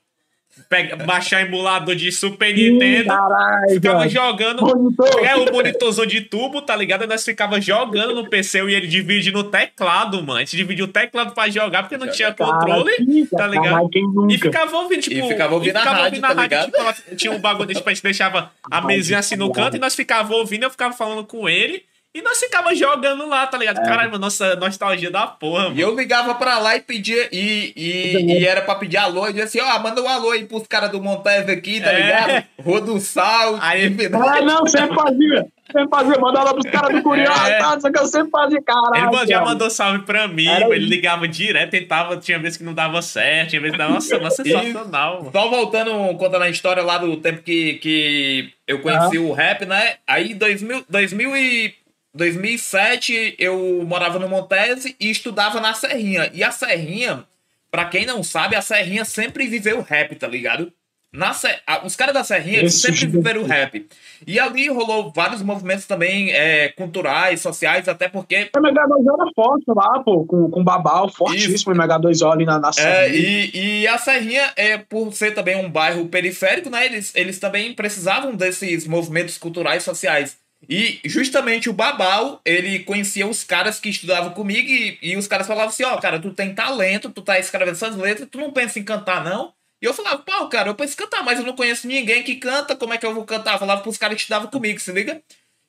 pega, 0.68 0.96
baixar 0.96 1.42
emulador 1.42 1.96
de 1.96 2.12
Super 2.12 2.54
Nintendo, 2.54 3.08
Caralho, 3.10 3.70
ficava 3.70 4.00
velho. 4.00 4.10
jogando. 4.12 4.62
Monitor. 4.62 5.26
É 5.26 5.36
o 5.36 5.52
monitorzão 5.52 6.06
de 6.06 6.22
tubo, 6.22 6.62
tá 6.62 6.76
ligado? 6.76 7.04
E 7.04 7.08
nós 7.08 7.24
ficava 7.24 7.60
jogando 7.62 8.14
no 8.16 8.30
PC 8.30 8.64
e 8.68 8.74
ele 8.74 8.88
dividindo 8.88 9.40
o 9.40 9.44
teclado, 9.44 10.18
mano. 10.22 10.38
A 10.38 10.40
gente 10.40 10.58
dividia 10.58 10.86
o 10.86 10.88
teclado 10.88 11.34
pra 11.34 11.50
jogar 11.50 11.84
porque 11.84 11.98
não 11.98 12.10
tinha 12.12 12.34
controle. 12.34 12.92
Cara, 12.92 13.28
tá 13.38 13.48
ligado? 13.48 13.64
caralho, 13.66 13.90
quem 13.90 14.04
nunca? 14.04 14.34
E 14.34 14.38
ficava 14.38 14.78
ouvindo, 14.78 15.02
tipo. 15.02 15.16
E 15.26 15.28
ficava 15.28 15.54
ouvindo 15.54 15.78
a 15.78 15.84
rádio, 15.84 16.22
tá 16.22 16.34
ligado? 16.34 16.66
tipo, 16.66 16.78
ela- 16.78 16.96
tinha 17.16 17.32
um 17.32 17.40
bagulho, 17.40 17.74
tipo, 17.74 17.88
a 17.90 17.94
gente 17.94 18.04
deixava 18.04 18.52
a 18.70 18.82
mesinha 18.82 19.20
assim 19.20 19.36
no 19.36 19.52
canto 19.52 19.78
e 19.78 19.80
nós 19.80 19.96
ficava 19.96 20.34
ouvindo, 20.36 20.64
eu 20.64 20.70
ficava 20.70 20.94
falando 20.94 21.24
com 21.24 21.48
ele. 21.48 21.84
E 22.12 22.24
nós 22.24 22.40
ficava 22.40 22.74
jogando 22.74 23.28
lá, 23.28 23.46
tá 23.46 23.56
ligado? 23.56 23.84
Caralho, 23.84 24.10
mano, 24.10 24.22
nossa 24.22 24.56
nostalgia 24.56 25.12
da 25.12 25.28
porra, 25.28 25.66
mano. 25.66 25.76
E 25.78 25.82
eu 25.82 25.96
ligava 25.96 26.34
pra 26.34 26.58
lá 26.58 26.76
e 26.76 26.82
pedia, 26.82 27.30
e, 27.32 27.72
e, 27.76 28.40
e 28.40 28.46
era 28.48 28.62
pra 28.64 28.74
pedir 28.74 28.98
alô, 28.98 29.26
e 29.28 29.30
dizia 29.30 29.44
assim, 29.44 29.60
ó, 29.62 29.78
manda 29.80 30.02
um 30.02 30.08
alô 30.10 30.32
aí 30.32 30.44
pros 30.46 30.66
caras 30.68 30.90
do 30.90 31.00
Montez 31.00 31.48
aqui, 31.48 31.80
tá 31.80 31.92
É. 31.92 32.02
ligado? 32.02 32.46
Rodussal, 32.64 33.60
Aí- 33.62 33.96
Ah, 34.12 34.42
não, 34.42 34.66
sempre 34.66 34.96
fazia. 34.96 35.46
Sempre 35.72 35.90
fazia. 35.92 36.20
Mandava 36.20 36.52
pros 36.56 36.66
caras 36.72 36.96
do 36.96 37.04
Curió, 37.04 37.32
É. 37.32 37.60
tá? 37.60 37.80
Só 37.80 37.92
que 37.92 38.00
eu 38.00 38.06
sempre 38.08 38.32
fazia, 38.32 38.60
caralho. 38.64 39.16
Ele 39.16 39.28
já 39.28 39.46
mandou 39.46 39.70
salve 39.70 40.00
pra 40.00 40.28
mim, 40.28 40.48
Era 40.48 40.66
ele 40.76 40.88
ligava 40.88 41.28
direto, 41.28 41.70
tentava, 41.70 42.18
tinha 42.18 42.40
vezes 42.40 42.58
que 42.58 42.64
não 42.64 42.74
dava 42.74 43.04
certo, 43.04 43.50
tinha 43.52 43.62
vezes 43.62 43.74
que 43.74 43.78
dava. 43.78 43.94
Nossa, 43.94 44.18
nossa, 44.18 44.42
sensacional, 44.44 45.20
mano. 45.20 45.32
Só 45.32 45.48
voltando, 45.48 45.92
contando 46.18 46.42
a 46.42 46.50
história 46.50 46.82
lá 46.82 46.98
do 46.98 47.16
tempo 47.18 47.44
que, 47.44 47.74
que 47.76 48.50
eu 48.68 48.80
conheci 48.82 49.20
o 49.20 49.32
rap, 49.32 49.64
né? 49.68 49.98
Aí, 50.08 50.34
2000, 50.34 50.84
2000 50.90 51.38
e 51.38 51.76
2007, 52.14 53.36
eu 53.38 53.84
morava 53.86 54.20
no 54.20 54.28
Montese 54.30 54.96
e 55.00 55.10
estudava 55.10 55.60
na 55.60 55.74
Serrinha. 55.74 56.30
E 56.34 56.44
a 56.44 56.52
Serrinha, 56.52 57.24
pra 57.72 57.86
quem 57.86 58.06
não 58.06 58.24
sabe, 58.24 58.56
a 58.56 58.62
Serrinha 58.62 59.06
sempre 59.06 59.48
viveu 59.48 59.82
rap, 59.82 60.16
tá 60.16 60.28
ligado? 60.28 60.72
Na 61.12 61.34
Ser- 61.34 61.60
Os 61.84 61.96
caras 61.96 62.14
da 62.14 62.24
Serrinha 62.24 62.62
Esse 62.62 62.82
sempre 62.82 63.00
tipo- 63.00 63.14
viveram 63.14 63.44
rap. 63.44 63.88
E 64.28 64.40
ali 64.40 64.70
rolou 64.70 65.12
vários 65.12 65.42
movimentos 65.42 65.88
também 65.88 66.32
é, 66.32 66.70
culturais, 66.70 67.42
sociais, 67.42 67.88
até 67.88 68.08
porque 68.08 68.48
O 68.56 68.60
MH2 68.60 69.12
era 69.12 69.32
forte 69.36 69.64
lá, 69.70 70.04
pô, 70.04 70.24
com, 70.26 70.52
com 70.52 70.64
Babal, 70.64 71.10
fortíssimo 71.10 71.74
o 71.74 71.76
MH2O 71.76 72.32
ali 72.32 72.46
na, 72.46 72.60
na 72.60 72.70
É, 72.70 72.74
Serrinha. 72.74 73.50
e, 73.56 73.82
e 73.82 73.88
a 73.88 73.98
Serrinha, 73.98 74.54
é, 74.56 74.78
por 74.78 75.12
ser 75.12 75.32
também 75.34 75.56
um 75.56 75.68
bairro 75.68 76.06
periférico, 76.08 76.70
né, 76.70 76.86
eles, 76.86 77.12
eles 77.16 77.40
também 77.40 77.74
precisavam 77.74 78.36
desses 78.36 78.86
movimentos 78.86 79.36
culturais 79.36 79.82
sociais. 79.82 80.38
E 80.68 81.00
justamente 81.06 81.70
o 81.70 81.74
Babal, 81.74 82.42
ele 82.44 82.80
conhecia 82.80 83.26
os 83.26 83.44
caras 83.44 83.80
que 83.80 83.90
estudavam 83.90 84.32
comigo 84.32 84.68
e, 84.70 84.98
e 85.02 85.18
os 85.18 85.28
caras 85.28 85.48
falavam 85.48 85.70
assim, 85.70 85.84
ó, 85.84 85.98
cara, 85.98 86.20
tu 86.20 86.32
tem 86.34 86.54
talento, 86.54 87.10
tu 87.10 87.22
tá 87.22 87.40
escrevendo 87.40 87.76
essas 87.76 87.96
letras, 87.96 88.28
tu 88.30 88.38
não 88.38 88.52
pensa 88.52 88.78
em 88.78 88.84
cantar, 88.84 89.24
não? 89.24 89.54
E 89.82 89.86
eu 89.86 89.94
falava, 89.94 90.18
pô, 90.20 90.48
cara, 90.50 90.70
eu 90.70 90.76
penso 90.76 90.94
em 90.94 90.98
cantar, 90.98 91.24
mas 91.24 91.40
eu 91.40 91.46
não 91.46 91.56
conheço 91.56 91.88
ninguém 91.88 92.22
que 92.24 92.36
canta, 92.36 92.76
como 92.76 92.94
é 92.94 92.98
que 92.98 93.06
eu 93.06 93.14
vou 93.14 93.24
cantar? 93.24 93.54
Eu 93.54 93.60
falava 93.60 93.82
pros 93.82 93.98
caras 93.98 94.16
que 94.16 94.22
estudavam 94.22 94.50
comigo, 94.50 94.80
se 94.80 94.92
liga? 94.92 95.22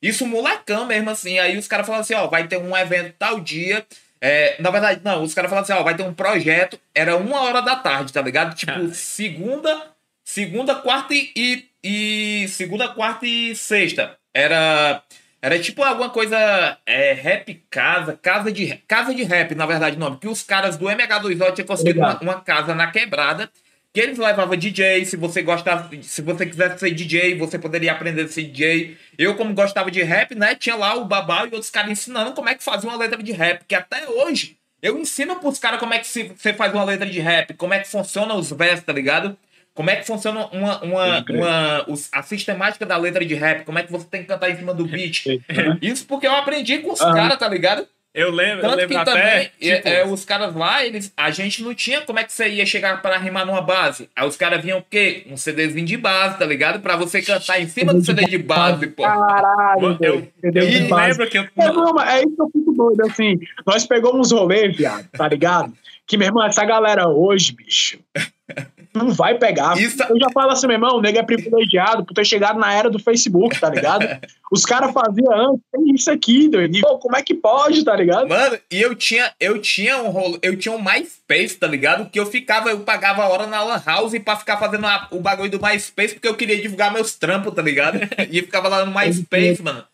Isso 0.03 0.27
molecão 0.27 0.87
mesmo, 0.87 1.11
assim. 1.11 1.39
Aí 1.39 1.57
os 1.57 1.69
caras 1.69 1.87
falavam 1.87 2.03
assim, 2.03 2.15
ó, 2.15 2.27
vai 2.27 2.49
ter 2.49 2.57
um 2.57 2.77
evento 2.77 3.15
tal 3.19 3.39
dia. 3.41 3.87
É, 4.21 4.61
na 4.61 4.71
verdade, 4.71 5.01
não, 5.05 5.23
os 5.23 5.33
caras 5.33 5.49
falavam 5.51 5.65
assim, 5.65 5.81
ó, 5.81 5.85
vai 5.85 5.97
ter 5.97 6.03
um 6.03 6.15
projeto. 6.15 6.81
Era 6.95 7.17
uma 7.17 7.41
hora 7.43 7.61
da 7.63 7.77
tarde, 7.77 8.13
tá 8.13 8.21
ligado? 8.23 8.55
Tipo, 8.57 8.89
segunda, 8.93 9.93
segunda, 10.25 10.75
quarta 10.75 11.15
e, 11.15 11.69
e- 11.85 12.49
segunda, 12.49 12.89
quarta 12.89 13.27
e 13.27 13.55
sexta. 13.55 14.19
Era 14.35 15.03
era 15.43 15.59
tipo 15.59 15.83
alguma 15.83 16.11
coisa 16.11 16.77
é, 16.85 17.13
rap 17.15 17.63
casa, 17.71 18.19
casa 18.21 18.53
de 18.53 18.77
casa 18.87 19.15
de 19.15 19.23
rap, 19.23 19.55
na 19.55 19.65
verdade, 19.65 19.99
não, 19.99 20.11
porque 20.11 20.29
os 20.29 20.43
caras 20.43 20.77
do 20.77 20.85
MH2O 20.87 21.53
tinham 21.55 21.67
conseguido 21.67 21.99
uma, 21.99 22.21
uma 22.21 22.41
casa 22.43 22.75
na 22.75 22.91
quebrada 22.91 23.51
que 23.93 23.99
eles 24.01 24.19
levavam 24.19 24.55
DJ, 24.57 25.05
se 25.05 25.17
você 25.17 25.43
gostava, 25.43 25.91
se 26.03 26.23
você 26.23 26.47
quisesse 26.47 26.79
ser 26.79 26.91
DJ, 26.93 27.37
você 27.39 27.59
poderia 27.59 27.91
aprender 27.91 28.23
a 28.23 28.29
ser 28.29 28.45
DJ. 28.45 28.97
Eu, 29.19 29.35
como 29.35 29.53
gostava 29.53 29.91
de 29.91 30.01
rap, 30.03 30.33
né, 30.37 30.55
tinha 30.55 30.77
lá 30.77 30.95
o 30.95 31.07
Babal 31.07 31.47
e 31.49 31.53
outros 31.55 31.71
caras 31.71 31.91
ensinando 31.91 32.33
como 32.33 32.49
é 32.49 32.55
que 32.55 32.63
fazia 32.63 32.89
uma 32.89 32.97
letra 32.99 33.21
de 33.21 33.33
rap, 33.33 33.65
que 33.67 33.75
até 33.75 34.09
hoje 34.09 34.57
eu 34.81 34.97
ensino 34.99 35.37
pros 35.41 35.59
caras 35.59 35.81
como 35.81 35.93
é 35.93 35.99
que 35.99 36.07
se- 36.07 36.33
você 36.37 36.53
faz 36.53 36.73
uma 36.73 36.85
letra 36.85 37.07
de 37.09 37.19
rap, 37.19 37.55
como 37.55 37.75
é 37.75 37.81
que 37.81 37.89
funciona 37.89 38.35
os 38.35 38.53
versos, 38.53 38.85
tá 38.85 38.93
ligado? 38.93 39.37
Como 39.75 39.89
é 39.89 39.97
que 39.97 40.07
funciona 40.07 40.47
uma, 40.53 40.83
uma, 40.83 41.25
uma, 41.31 41.87
a 42.13 42.23
sistemática 42.23 42.85
da 42.85 42.97
letra 42.97 43.25
de 43.25 43.35
rap, 43.35 43.65
como 43.65 43.79
é 43.79 43.83
que 43.83 43.93
você 43.93 44.07
tem 44.07 44.23
que 44.23 44.29
cantar 44.29 44.51
em 44.51 44.57
cima 44.57 44.75
do 44.75 44.85
beat. 44.85 45.27
Uhum. 45.27 45.79
Isso 45.81 46.05
porque 46.07 46.27
eu 46.27 46.35
aprendi 46.35 46.79
com 46.79 46.93
os 46.93 47.01
Aham. 47.01 47.15
caras, 47.15 47.39
tá 47.39 47.49
ligado? 47.49 47.87
Eu 48.13 48.33
lembro, 48.33 48.57
eu 48.59 48.63
Tanto 48.71 48.77
lembro 48.77 48.89
que 48.89 48.97
até. 48.97 49.13
também, 49.13 49.51
tipo, 49.61 49.89
é, 49.89 50.01
é, 50.01 50.05
os 50.05 50.25
caras 50.25 50.53
lá, 50.53 50.85
eles, 50.85 51.13
a 51.17 51.31
gente 51.31 51.63
não 51.63 51.73
tinha 51.73 52.01
como 52.01 52.19
é 52.19 52.25
que 52.25 52.33
você 52.33 52.49
ia 52.49 52.67
chegar 52.67 53.01
para 53.01 53.17
rimar 53.17 53.47
numa 53.47 53.63
base. 53.63 54.11
Aí 54.17 54.27
os 54.27 54.37
caras 54.37 54.61
vinham 54.61 54.79
o 54.81 54.83
quê? 54.83 55.25
Um 55.31 55.37
CDzinho 55.37 55.87
de 55.87 55.97
base, 55.97 56.37
tá 56.37 56.45
ligado? 56.45 56.81
Pra 56.81 56.97
você 56.97 57.23
cantar 57.23 57.61
em 57.63 57.69
cima 57.69 57.95
do 57.95 58.05
CD 58.05 58.25
de 58.25 58.37
base, 58.39 58.89
pô. 58.89 59.05
Caralho, 59.05 59.97
eu- 60.01 60.29
eu 60.43 60.89
base. 60.89 61.09
lembro 61.11 61.31
que 61.31 61.39
eu. 61.39 61.43
É, 61.57 61.67
não, 61.73 62.01
é 62.01 62.19
isso 62.19 62.35
que 62.35 62.43
eu 62.43 62.51
fico 62.51 62.73
doido, 62.73 63.07
assim. 63.07 63.39
Nós 63.65 63.87
pegamos 63.87 64.19
uns 64.19 64.33
rolês, 64.33 64.77
viado, 64.77 65.07
tá 65.13 65.29
ligado? 65.29 65.73
Que, 66.05 66.17
meu 66.17 66.27
irmão, 66.27 66.45
essa 66.45 66.65
galera 66.65 67.09
hoje, 67.09 67.53
bicho, 67.53 68.01
não 68.95 69.11
vai 69.13 69.37
pegar. 69.39 69.79
Isso- 69.81 70.03
Eu 70.03 70.19
já 70.19 70.31
falo 70.33 70.51
assim, 70.53 70.67
meu 70.67 70.75
irmão, 70.75 70.97
o 70.97 71.01
nego 71.01 71.19
é 71.19 71.23
privilegiado 71.23 72.05
por 72.05 72.13
ter 72.15 72.25
chegado 72.25 72.59
na 72.59 72.73
era 72.73 72.91
do 72.91 72.99
Facebook, 72.99 73.59
tá 73.61 73.69
ligado? 73.71 74.05
Os 74.51 74.65
caras 74.65 74.93
faziam 74.93 75.33
antes, 75.33 75.61
tem 75.73 75.95
isso 75.95 76.11
aqui, 76.11 76.49
doido. 76.49 76.81
Pô, 76.81 76.99
como 76.99 77.17
é 77.17 77.23
que 77.23 77.35
pode, 77.35 77.85
tá 77.85 77.95
ligado? 77.95 78.29
Mano, 78.29 78.59
e 78.71 78.81
eu 78.83 78.95
tinha, 78.97 79.33
eu 79.39 79.61
tinha 79.61 79.99
um 80.03 80.11
rolo, 80.11 80.39
eu 80.43 80.57
tinha 80.59 80.75
um 80.75 80.83
MySpace, 80.83 81.57
tá 81.57 81.67
ligado? 81.69 82.11
Que 82.11 82.19
eu 82.19 82.27
ficava, 82.27 82.69
eu 82.71 82.81
pagava 82.81 83.29
hora 83.29 83.47
na 83.47 83.63
Lan 83.63 83.81
House 83.87 84.19
pra 84.19 84.37
ficar 84.37 84.57
fazendo 84.57 84.87
a- 84.87 85.07
o 85.13 85.21
bagulho 85.21 85.51
do 85.51 85.61
MySpace, 85.63 86.15
porque 86.15 86.27
eu 86.27 86.35
queria 86.37 86.61
divulgar 86.61 86.93
meus 86.93 87.15
trampos, 87.15 87.55
tá 87.55 87.63
ligado? 87.63 87.99
E 88.31 88.43
ficava 88.43 88.69
lá 88.69 88.85
no 88.85 88.93
MySpace, 88.93 89.63
mano. 89.63 89.85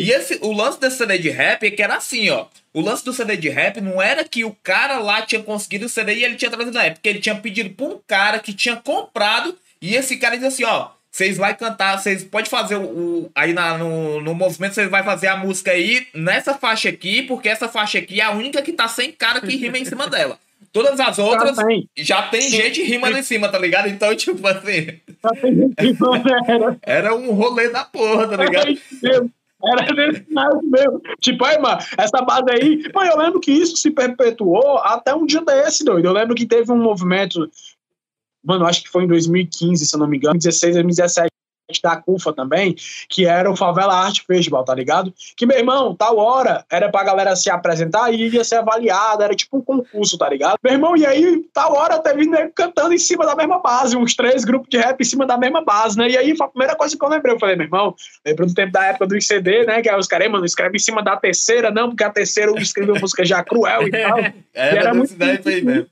E 0.00 0.10
esse, 0.10 0.38
o 0.42 0.52
lance 0.52 0.80
desse 0.80 0.96
CD 0.96 1.18
de 1.18 1.30
rap 1.30 1.64
é 1.66 1.70
que 1.70 1.82
era 1.82 1.96
assim, 1.96 2.30
ó. 2.30 2.46
O 2.72 2.80
lance 2.80 3.04
do 3.04 3.12
CD 3.12 3.36
de 3.36 3.48
rap 3.48 3.80
não 3.80 4.02
era 4.02 4.24
que 4.24 4.44
o 4.44 4.56
cara 4.62 4.98
lá 4.98 5.22
tinha 5.22 5.42
conseguido 5.42 5.86
o 5.86 5.88
CD 5.88 6.14
e 6.14 6.24
ele 6.24 6.34
tinha 6.34 6.50
trazido 6.50 6.72
na 6.74 6.82
época, 6.84 6.96
porque 6.96 7.08
ele 7.10 7.20
tinha 7.20 7.36
pedido 7.36 7.70
pra 7.70 7.86
um 7.86 8.00
cara 8.06 8.38
que 8.40 8.52
tinha 8.52 8.74
comprado 8.76 9.54
e 9.80 9.94
esse 9.94 10.16
cara 10.16 10.34
dizia 10.34 10.48
assim, 10.48 10.64
ó. 10.64 10.88
Vocês 11.14 11.36
vai 11.36 11.56
cantar, 11.56 11.96
vocês 11.96 12.24
pode 12.24 12.50
fazer 12.50 12.74
o, 12.74 12.82
o- 12.82 13.30
aí 13.36 13.52
na- 13.52 13.78
no, 13.78 14.20
no 14.20 14.34
movimento, 14.34 14.74
vocês 14.74 14.90
vai 14.90 15.04
fazer 15.04 15.28
a 15.28 15.36
música 15.36 15.70
aí 15.70 16.08
nessa 16.12 16.54
faixa 16.54 16.88
aqui, 16.88 17.22
porque 17.22 17.48
essa 17.48 17.68
faixa 17.68 17.98
aqui 17.98 18.20
é 18.20 18.24
a 18.24 18.32
única 18.32 18.60
que 18.60 18.72
tá 18.72 18.88
sem 18.88 19.12
cara 19.12 19.40
que 19.40 19.54
rima 19.54 19.78
em 19.78 19.84
cima 19.84 20.08
dela. 20.08 20.36
Todas 20.72 20.98
as 20.98 21.16
outras 21.20 21.56
Já 21.56 21.64
tem. 21.64 21.88
já 21.98 22.22
tem 22.22 22.40
gente 22.50 22.82
rimando 22.82 23.16
em 23.16 23.22
cima, 23.22 23.48
tá 23.48 23.56
ligado? 23.60 23.88
Então, 23.88 24.12
tipo 24.16 24.44
assim, 24.48 24.98
Já 25.22 25.30
tem 25.40 25.54
gente 25.54 25.76
era. 26.50 26.76
era 26.82 27.14
um 27.14 27.30
rolê 27.30 27.68
da 27.68 27.84
porra, 27.84 28.26
tá 28.26 28.36
ligado? 28.44 28.76
Era 29.66 29.92
nesse 29.94 30.24
naipe 30.30 30.66
mesmo. 30.66 31.00
Tipo, 31.20 31.44
aí, 31.44 31.58
mano, 31.58 31.78
essa 31.96 32.20
base 32.22 32.44
aí. 32.50 32.82
Mano, 32.92 33.10
eu 33.12 33.16
lembro 33.18 33.40
que 33.40 33.52
isso 33.52 33.76
se 33.76 33.90
perpetuou 33.90 34.78
até 34.78 35.14
um 35.14 35.24
dia 35.24 35.40
desse, 35.42 35.84
doido. 35.84 36.06
Eu 36.06 36.12
lembro 36.12 36.34
que 36.34 36.44
teve 36.44 36.70
um 36.72 36.76
movimento. 36.76 37.48
Mano, 38.44 38.66
acho 38.66 38.82
que 38.82 38.90
foi 38.90 39.04
em 39.04 39.08
2015, 39.08 39.86
se 39.86 39.94
eu 39.94 39.98
não 39.98 40.06
me 40.06 40.18
engano, 40.18 40.34
2016, 40.34 40.74
2017. 40.74 41.28
da 41.82 41.96
CUFA 41.96 42.30
também, 42.30 42.76
que 43.08 43.24
era 43.24 43.50
o 43.50 43.56
Favela 43.56 43.94
Art 43.94 44.20
Festival, 44.26 44.64
tá 44.64 44.74
ligado? 44.74 45.12
Que, 45.34 45.46
meu 45.46 45.56
irmão, 45.56 45.96
tal 45.96 46.18
hora 46.18 46.62
era 46.70 46.90
pra 46.90 47.02
galera 47.02 47.34
se 47.34 47.48
apresentar 47.48 48.12
e 48.12 48.28
ia 48.28 48.44
ser 48.44 48.56
avaliada, 48.56 49.24
era 49.24 49.34
tipo 49.34 49.56
um 49.56 49.62
concurso, 49.62 50.18
tá 50.18 50.28
ligado? 50.28 50.58
Meu 50.62 50.74
irmão, 50.74 50.94
e 50.94 51.06
aí, 51.06 51.42
tal 51.54 51.72
hora 51.72 51.98
teve 51.98 52.26
nego 52.26 52.52
cantando 52.54 52.92
em 52.92 52.98
cima 52.98 53.24
da 53.24 53.34
mesma 53.34 53.60
base, 53.60 53.96
uns 53.96 54.14
três 54.14 54.44
grupos 54.44 54.68
de 54.68 54.76
rap 54.76 55.00
em 55.00 55.04
cima 55.04 55.26
da 55.26 55.38
mesma 55.38 55.64
base, 55.64 55.96
né? 55.96 56.10
E 56.10 56.18
aí 56.18 56.36
foi 56.36 56.46
a 56.46 56.50
primeira 56.50 56.76
coisa 56.76 56.96
que 56.98 57.02
eu 57.02 57.08
lembrei. 57.08 57.34
Eu 57.34 57.40
falei, 57.40 57.56
meu 57.56 57.64
irmão, 57.64 57.94
lembro 58.26 58.46
do 58.46 58.54
tempo 58.54 58.72
da 58.72 58.84
época 58.84 59.06
do 59.06 59.16
ICD, 59.16 59.64
né? 59.64 59.80
Que 59.80 59.88
aí 59.88 59.98
os 59.98 60.06
caras, 60.06 60.30
mano, 60.30 60.44
escreve 60.44 60.76
em 60.76 60.80
cima 60.80 61.02
da 61.02 61.16
terceira, 61.16 61.70
não, 61.70 61.88
porque 61.88 62.04
a 62.04 62.10
terceira 62.10 62.52
escreveu 62.60 63.00
música 63.00 63.24
já 63.24 63.42
cruel 63.42 63.88
e 63.88 63.90
tal. 63.90 64.18
É, 64.56 64.74
e 64.74 64.78
era 64.78 64.94
muito 64.94 65.16
aí 65.20 65.62
mesmo. 65.62 65.86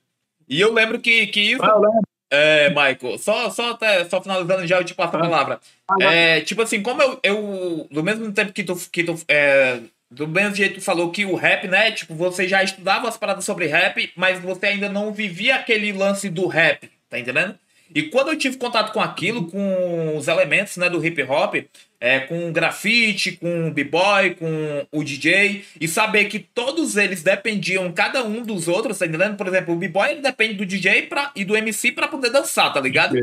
E 0.48 0.60
eu 0.60 0.72
lembro 0.72 1.00
que, 1.00 1.26
que 1.26 1.40
isso. 1.40 1.62
Ah, 1.64 1.72
eu 1.74 1.80
lembro. 1.80 2.11
É, 2.34 2.70
Michael, 2.70 3.18
só, 3.18 3.50
só, 3.50 3.72
até, 3.72 4.06
só 4.06 4.22
finalizando 4.22 4.66
já, 4.66 4.78
eu 4.78 4.84
te 4.84 4.94
passo 4.94 5.14
a 5.14 5.20
palavra. 5.20 5.60
É, 6.00 6.40
tipo 6.40 6.62
assim, 6.62 6.82
como 6.82 7.02
eu, 7.02 7.20
eu, 7.22 7.86
do 7.90 8.02
mesmo 8.02 8.32
tempo 8.32 8.54
que 8.54 8.64
tu, 8.64 8.74
que 8.90 9.04
tu 9.04 9.20
é, 9.28 9.80
do 10.10 10.26
mesmo 10.26 10.54
jeito 10.54 10.74
que 10.74 10.80
tu 10.80 10.84
falou 10.84 11.10
que 11.10 11.26
o 11.26 11.34
rap, 11.34 11.68
né, 11.68 11.90
tipo, 11.90 12.14
você 12.14 12.48
já 12.48 12.62
estudava 12.62 13.06
as 13.06 13.18
paradas 13.18 13.44
sobre 13.44 13.66
rap, 13.66 14.10
mas 14.16 14.38
você 14.40 14.66
ainda 14.66 14.88
não 14.88 15.12
vivia 15.12 15.56
aquele 15.56 15.92
lance 15.92 16.30
do 16.30 16.46
rap, 16.46 16.88
tá 17.10 17.18
entendendo? 17.18 17.54
E 17.94 18.04
quando 18.04 18.28
eu 18.28 18.38
tive 18.38 18.56
contato 18.56 18.92
com 18.92 19.00
aquilo, 19.00 19.46
com 19.50 20.16
os 20.16 20.28
elementos 20.28 20.76
né, 20.76 20.88
do 20.88 21.04
hip 21.04 21.22
hop, 21.22 21.54
é, 22.00 22.20
com 22.20 22.48
o 22.48 22.52
grafite, 22.52 23.32
com 23.32 23.68
o 23.68 23.70
b-boy, 23.70 24.34
com 24.34 24.86
o 24.90 25.04
DJ, 25.04 25.64
e 25.80 25.86
saber 25.86 26.24
que 26.24 26.40
todos 26.40 26.96
eles 26.96 27.22
dependiam 27.22 27.92
cada 27.92 28.24
um 28.24 28.42
dos 28.42 28.66
outros, 28.66 28.98
tá 28.98 29.06
entendendo? 29.06 29.36
Por 29.36 29.46
exemplo, 29.46 29.74
o 29.74 29.76
b-boy 29.76 30.10
ele 30.10 30.20
depende 30.20 30.54
do 30.54 30.66
DJ 30.66 31.02
pra, 31.02 31.30
e 31.36 31.44
do 31.44 31.56
MC 31.56 31.92
para 31.92 32.08
poder 32.08 32.30
dançar, 32.30 32.72
tá 32.72 32.80
ligado? 32.80 33.16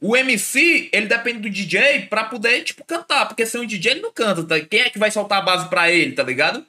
O 0.00 0.16
MC, 0.16 0.88
ele 0.92 1.06
depende 1.06 1.40
do 1.40 1.50
DJ 1.50 2.06
pra 2.08 2.24
poder, 2.24 2.62
tipo, 2.62 2.84
cantar, 2.84 3.26
porque 3.26 3.44
sem 3.44 3.60
o 3.60 3.66
DJ 3.66 3.92
ele 3.92 4.00
não 4.00 4.12
canta, 4.12 4.44
tá? 4.44 4.60
Quem 4.60 4.80
é 4.80 4.90
que 4.90 4.98
vai 4.98 5.10
soltar 5.10 5.38
a 5.38 5.42
base 5.42 5.68
pra 5.68 5.90
ele, 5.90 6.12
tá 6.12 6.22
ligado? 6.22 6.64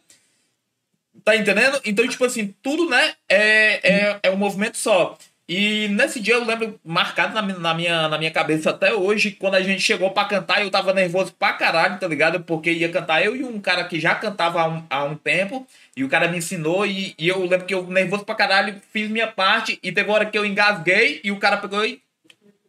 Tá 1.23 1.35
entendendo? 1.35 1.79
Então, 1.85 2.07
tipo 2.07 2.25
assim, 2.25 2.53
tudo, 2.61 2.89
né, 2.89 3.13
é, 3.29 3.79
é, 3.83 4.19
é 4.23 4.31
um 4.31 4.37
movimento 4.37 4.77
só. 4.77 5.17
E 5.49 5.87
nesse 5.87 6.19
dia 6.19 6.35
eu 6.35 6.45
lembro 6.45 6.79
marcado 6.85 7.33
na, 7.33 7.41
na, 7.41 7.73
minha, 7.73 8.07
na 8.07 8.19
minha 8.19 8.29
cabeça 8.29 8.69
até 8.69 8.93
hoje, 8.93 9.31
quando 9.31 9.55
a 9.55 9.61
gente 9.63 9.81
chegou 9.81 10.11
para 10.11 10.27
cantar, 10.27 10.61
eu 10.61 10.69
tava 10.69 10.93
nervoso 10.93 11.33
pra 11.33 11.53
caralho, 11.53 11.99
tá 11.99 12.07
ligado? 12.07 12.39
Porque 12.41 12.71
ia 12.71 12.91
cantar 12.91 13.25
eu 13.25 13.35
e 13.35 13.43
um 13.43 13.59
cara 13.59 13.83
que 13.85 13.99
já 13.99 14.13
cantava 14.13 14.61
há 14.61 14.67
um, 14.67 14.85
há 14.87 15.03
um 15.05 15.15
tempo, 15.15 15.65
e 15.97 16.03
o 16.03 16.07
cara 16.07 16.27
me 16.27 16.37
ensinou, 16.37 16.85
e, 16.85 17.15
e 17.17 17.27
eu 17.27 17.39
lembro 17.47 17.65
que 17.65 17.73
eu, 17.73 17.87
nervoso 17.87 18.23
pra 18.23 18.35
caralho, 18.35 18.79
fiz 18.93 19.09
minha 19.09 19.25
parte, 19.25 19.79
e 19.81 19.91
teve 19.91 20.11
hora 20.11 20.27
que 20.27 20.37
eu 20.37 20.45
engasguei, 20.45 21.19
e 21.23 21.31
o 21.31 21.39
cara 21.39 21.57
pegou 21.57 21.83
e 21.83 21.99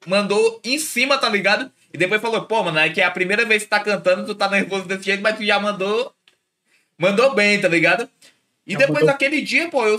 mandou 0.07 0.59
em 0.64 0.78
cima, 0.78 1.18
tá 1.18 1.28
ligado? 1.28 1.70
E 1.93 1.99
depois 1.99 2.22
falou, 2.22 2.47
pô, 2.47 2.62
mano, 2.62 2.78
é 2.78 2.89
que 2.89 3.03
é 3.03 3.05
a 3.05 3.11
primeira 3.11 3.45
vez 3.45 3.62
que 3.62 3.68
tá 3.68 3.81
cantando, 3.81 4.24
tu 4.24 4.35
tá 4.35 4.49
nervoso 4.49 4.87
desse 4.87 5.05
jeito, 5.05 5.22
mas 5.22 5.37
tu 5.37 5.45
já 5.45 5.61
mandou. 5.61 6.14
Mandou 6.99 7.35
bem, 7.35 7.61
tá 7.61 7.68
ligado? 7.68 8.09
E 8.67 8.77
depois 8.77 9.05
daquele 9.05 9.41
dia, 9.41 9.69
pô, 9.69 9.87
eu. 9.87 9.99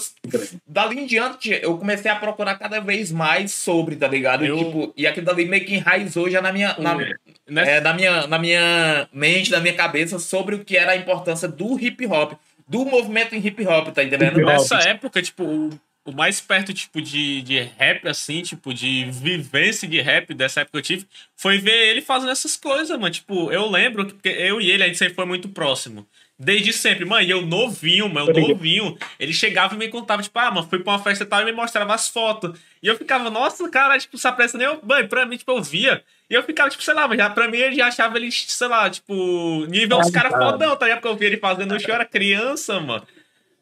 Dali 0.65 0.99
em 0.99 1.05
diante, 1.05 1.49
eu 1.61 1.77
comecei 1.77 2.09
a 2.09 2.15
procurar 2.15 2.55
cada 2.57 2.79
vez 2.79 3.11
mais 3.11 3.51
sobre, 3.51 3.95
tá 3.95 4.07
ligado? 4.07 4.45
Eu... 4.45 4.57
Tipo, 4.57 4.93
e 4.95 5.05
aquilo 5.05 5.25
dali 5.25 5.45
meio 5.45 5.65
que 5.65 5.75
enraizou 5.75 6.29
já 6.29 6.41
na 6.41 6.53
minha. 6.53 6.75
Na, 6.77 6.95
né? 6.95 7.77
é, 7.77 7.81
na, 7.81 7.93
minha, 7.93 8.27
na 8.27 8.39
minha 8.39 9.09
mente, 9.11 9.51
na 9.51 9.59
minha 9.59 9.73
cabeça, 9.73 10.19
sobre 10.19 10.55
o 10.55 10.63
que 10.63 10.77
era 10.77 10.93
a 10.93 10.95
importância 10.95 11.47
do 11.47 11.79
hip 11.79 12.05
hop. 12.05 12.33
Do 12.67 12.85
movimento 12.85 13.35
em 13.35 13.45
hip 13.45 13.67
hop, 13.67 13.89
tá 13.89 14.03
entendendo? 14.03 14.39
Nessa 14.45 14.77
época, 14.77 15.21
tipo, 15.21 15.43
o, 15.43 15.69
o 16.05 16.11
mais 16.11 16.39
perto, 16.39 16.73
tipo, 16.73 17.01
de, 17.01 17.41
de 17.41 17.59
rap, 17.77 18.07
assim, 18.07 18.41
tipo, 18.41 18.73
de 18.73 19.05
vivência 19.11 19.87
de 19.87 19.99
rap 19.99 20.33
dessa 20.33 20.61
época 20.61 20.73
que 20.73 20.77
eu 20.77 20.97
tive, 20.97 21.07
foi 21.35 21.57
ver 21.57 21.89
ele 21.89 22.01
fazendo 22.01 22.31
essas 22.31 22.55
coisas, 22.55 22.97
mano. 22.97 23.11
Tipo, 23.11 23.51
eu 23.51 23.69
lembro 23.69 24.05
que 24.05 24.29
eu 24.29 24.61
e 24.61 24.71
ele, 24.71 24.83
a 24.83 24.87
gente 24.87 24.97
sempre 24.97 25.15
foi 25.15 25.25
muito 25.25 25.49
próximo. 25.49 26.07
Desde 26.43 26.73
sempre, 26.73 27.05
mãe, 27.05 27.29
eu 27.29 27.43
novinho, 27.43 28.09
mano, 28.09 28.31
eu 28.31 28.47
novinho. 28.47 28.97
Ele 29.19 29.31
chegava 29.31 29.75
e 29.75 29.77
me 29.77 29.89
contava, 29.89 30.23
tipo, 30.23 30.39
ah, 30.39 30.49
mano, 30.49 30.67
fui 30.67 30.79
pra 30.79 30.93
uma 30.93 30.99
festa 30.99 31.23
e 31.23 31.27
tal, 31.27 31.39
e 31.43 31.45
me 31.45 31.51
mostrava 31.51 31.93
as 31.93 32.07
fotos. 32.09 32.59
E 32.81 32.87
eu 32.87 32.97
ficava, 32.97 33.29
nossa, 33.29 33.69
cara, 33.69 33.95
tipo, 33.99 34.17
essa 34.17 34.31
pressa 34.31 34.57
nem 34.57 34.65
eu. 34.65 34.79
Mãe, 34.81 35.07
pra 35.07 35.23
mim, 35.23 35.37
tipo, 35.37 35.51
eu 35.51 35.61
via. 35.61 36.03
E 36.27 36.33
eu 36.33 36.41
ficava, 36.41 36.67
tipo, 36.67 36.81
sei 36.81 36.95
lá, 36.95 37.07
mas 37.07 37.19
já, 37.19 37.29
pra 37.29 37.47
mim 37.47 37.59
ele 37.59 37.75
já 37.75 37.85
achava 37.85 38.17
ele, 38.17 38.31
sei 38.31 38.67
lá, 38.67 38.89
tipo, 38.89 39.67
nível 39.67 39.99
os 39.99 40.09
caras 40.09 40.31
fodão, 40.31 40.75
tá 40.75 40.85
ligado? 40.87 41.01
Porque 41.01 41.13
eu 41.13 41.15
via 41.15 41.27
ele 41.27 41.37
fazendo 41.37 41.79
show, 41.79 41.89
eu 41.89 41.95
era 41.95 42.05
criança, 42.05 42.79
mano. 42.79 43.05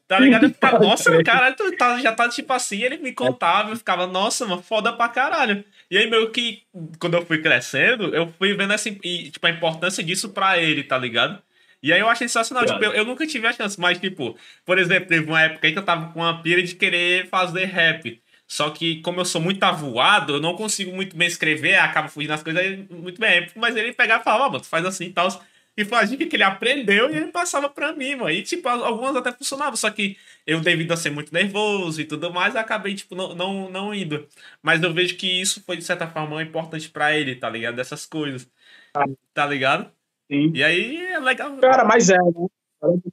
Tá 0.07 0.17
ligado? 0.17 0.43
Eu 0.45 0.49
ficava, 0.49 0.79
nossa, 0.79 1.11
caralho, 1.21 1.57
tu 1.57 1.75
tá, 1.75 1.99
já 1.99 2.13
tá 2.13 2.29
tipo 2.29 2.53
assim, 2.53 2.81
ele 2.81 2.95
me 2.95 3.11
contava, 3.11 3.71
eu 3.71 3.75
ficava, 3.75 4.07
nossa, 4.07 4.45
mano, 4.45 4.61
foda 4.61 4.93
pra 4.93 5.09
caralho. 5.09 5.65
E 5.91 5.97
aí, 5.97 6.09
meio 6.09 6.29
que, 6.29 6.63
quando 6.97 7.15
eu 7.15 7.25
fui 7.25 7.41
crescendo, 7.41 8.15
eu 8.15 8.33
fui 8.37 8.53
vendo 8.53 8.73
e, 9.03 9.31
tipo, 9.31 9.45
a 9.45 9.49
importância 9.49 10.01
disso 10.01 10.29
pra 10.29 10.57
ele, 10.57 10.81
tá 10.81 10.97
ligado? 10.97 11.41
E 11.81 11.93
aí 11.93 11.99
eu 11.99 12.09
achei 12.09 12.27
sensacional. 12.27 12.65
Tipo, 12.65 12.83
eu, 12.83 12.91
eu, 12.91 13.05
nunca 13.05 13.25
tive 13.25 13.47
a 13.47 13.53
chance, 13.53 13.79
mas, 13.79 13.97
tipo, 13.99 14.37
por 14.65 14.77
exemplo, 14.77 15.07
teve 15.07 15.25
uma 15.27 15.41
época 15.41 15.67
aí 15.67 15.73
que 15.73 15.79
eu 15.79 15.85
tava 15.85 16.11
com 16.11 16.19
uma 16.19 16.41
pira 16.41 16.61
de 16.61 16.75
querer 16.75 17.27
fazer 17.29 17.65
rap. 17.65 18.21
Só 18.47 18.71
que, 18.71 19.01
como 19.01 19.21
eu 19.21 19.25
sou 19.25 19.39
muito 19.39 19.63
avoado, 19.63 20.33
eu 20.33 20.41
não 20.41 20.55
consigo 20.55 20.91
muito 20.93 21.15
bem 21.15 21.27
escrever, 21.27 21.75
acaba 21.75 22.07
fugindo 22.07 22.31
das 22.31 22.43
coisas 22.43 22.61
aí, 22.61 22.87
muito 22.89 23.19
bem. 23.21 23.47
Mas 23.55 23.75
ele 23.75 23.93
pegava 23.93 24.21
e 24.21 24.23
falava, 24.23 24.45
oh, 24.45 24.49
mano, 24.49 24.61
tu 24.61 24.67
faz 24.67 24.85
assim 24.85 25.05
e 25.05 25.13
tal. 25.13 25.29
E 25.77 25.85
foi 25.85 25.97
a 25.99 26.03
dica 26.03 26.25
que 26.25 26.35
ele 26.35 26.43
aprendeu 26.43 27.09
e 27.09 27.15
ele 27.15 27.31
passava 27.31 27.69
pra 27.69 27.93
mim, 27.93 28.15
mano. 28.15 28.31
E, 28.31 28.43
tipo, 28.43 28.67
algumas 28.67 29.15
até 29.15 29.31
funcionavam, 29.31 29.77
só 29.77 29.89
que 29.89 30.17
eu, 30.45 30.59
devido 30.59 30.91
a 30.91 30.97
ser 30.97 31.11
muito 31.11 31.33
nervoso 31.33 32.01
e 32.01 32.05
tudo 32.05 32.33
mais, 32.33 32.55
acabei, 32.55 32.95
tipo, 32.95 33.15
não, 33.15 33.35
não, 33.35 33.69
não 33.69 33.93
indo. 33.93 34.27
Mas 34.61 34.81
eu 34.83 34.93
vejo 34.93 35.15
que 35.15 35.27
isso 35.41 35.63
foi, 35.63 35.77
de 35.77 35.83
certa 35.83 36.07
forma, 36.07 36.41
importante 36.43 36.89
para 36.89 37.15
ele, 37.15 37.35
tá 37.35 37.49
ligado? 37.49 37.75
Dessas 37.75 38.05
coisas. 38.05 38.49
Ah. 38.93 39.05
Tá 39.33 39.45
ligado? 39.45 39.91
Sim. 40.29 40.51
E 40.53 40.63
aí 40.63 40.97
é 41.07 41.19
legal. 41.19 41.57
Cara, 41.57 41.83
mas 41.83 42.09
é, 42.09 42.17
né? 42.17 42.47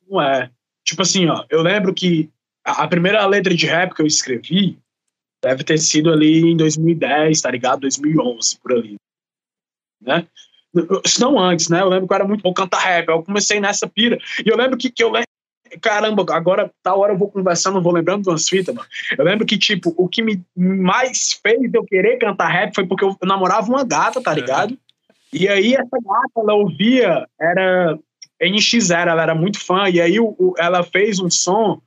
Não 0.09 0.21
é. 0.21 0.51
Tipo 0.85 1.03
assim, 1.03 1.27
ó, 1.27 1.45
eu 1.49 1.63
lembro 1.63 1.95
que 1.95 2.31
a 2.65 2.87
primeira 2.87 3.25
letra 3.27 3.55
de 3.55 3.67
rap 3.67 3.95
que 3.95 4.03
eu 4.03 4.07
escrevi 4.07 4.79
deve 5.43 5.65
ter 5.65 5.79
sido 5.79 6.13
ali 6.13 6.53
em 6.53 6.57
2010, 6.57 7.41
tá 7.41 7.51
ligado? 7.51 7.81
2011, 7.81 8.59
por 8.61 8.73
ali. 8.73 8.97
Né? 10.01 10.27
Se 11.07 11.21
não 11.21 11.39
antes, 11.39 11.69
né? 11.69 11.81
Eu 11.81 11.89
lembro 11.89 12.07
que 12.07 12.13
eu 12.13 12.17
era 12.17 12.27
muito 12.27 12.43
bom 12.43 12.53
cantar 12.53 12.81
rap. 12.81 13.09
Eu 13.09 13.23
comecei 13.23 13.61
nessa 13.61 13.89
pira. 13.89 14.19
E 14.45 14.49
eu 14.49 14.57
lembro 14.57 14.77
que, 14.77 14.91
que 14.91 15.03
eu 15.03 15.11
lembro. 15.11 15.27
Caramba, 15.81 16.25
agora, 16.31 16.71
tá 16.83 16.95
hora 16.95 17.13
eu 17.13 17.19
vou 17.19 17.31
conversando, 17.31 17.83
vou 17.83 17.93
lembrando 17.93 18.23
de 18.23 18.29
umas 18.29 18.49
fitas, 18.49 18.75
mano. 18.75 18.87
Eu 19.19 19.25
lembro 19.25 19.45
que, 19.45 19.59
tipo, 19.59 19.93
o 19.97 20.09
que 20.09 20.23
me 20.23 20.43
mais 20.57 21.33
fez 21.43 21.73
eu 21.75 21.85
querer 21.85 22.19
cantar 22.19 22.49
rap 22.49 22.75
foi 22.75 22.87
porque 22.87 23.05
eu 23.05 23.17
namorava 23.25 23.67
uma 23.69 23.85
gata, 23.85 24.23
tá 24.23 24.33
ligado? 24.33 24.79
E 25.33 25.49
aí 25.49 25.75
essa 25.75 25.99
gata, 26.03 26.31
ela 26.37 26.55
ouvia, 26.55 27.27
era 27.41 27.99
NX0, 28.41 29.09
ela 29.09 29.23
era 29.23 29.35
muito 29.35 29.59
fã, 29.59 29.89
e 29.89 30.01
aí 30.01 30.21
o, 30.21 30.35
o, 30.39 30.55
ela 30.59 30.83
fez 30.83 31.19
um 31.19 31.31
som 31.31 31.81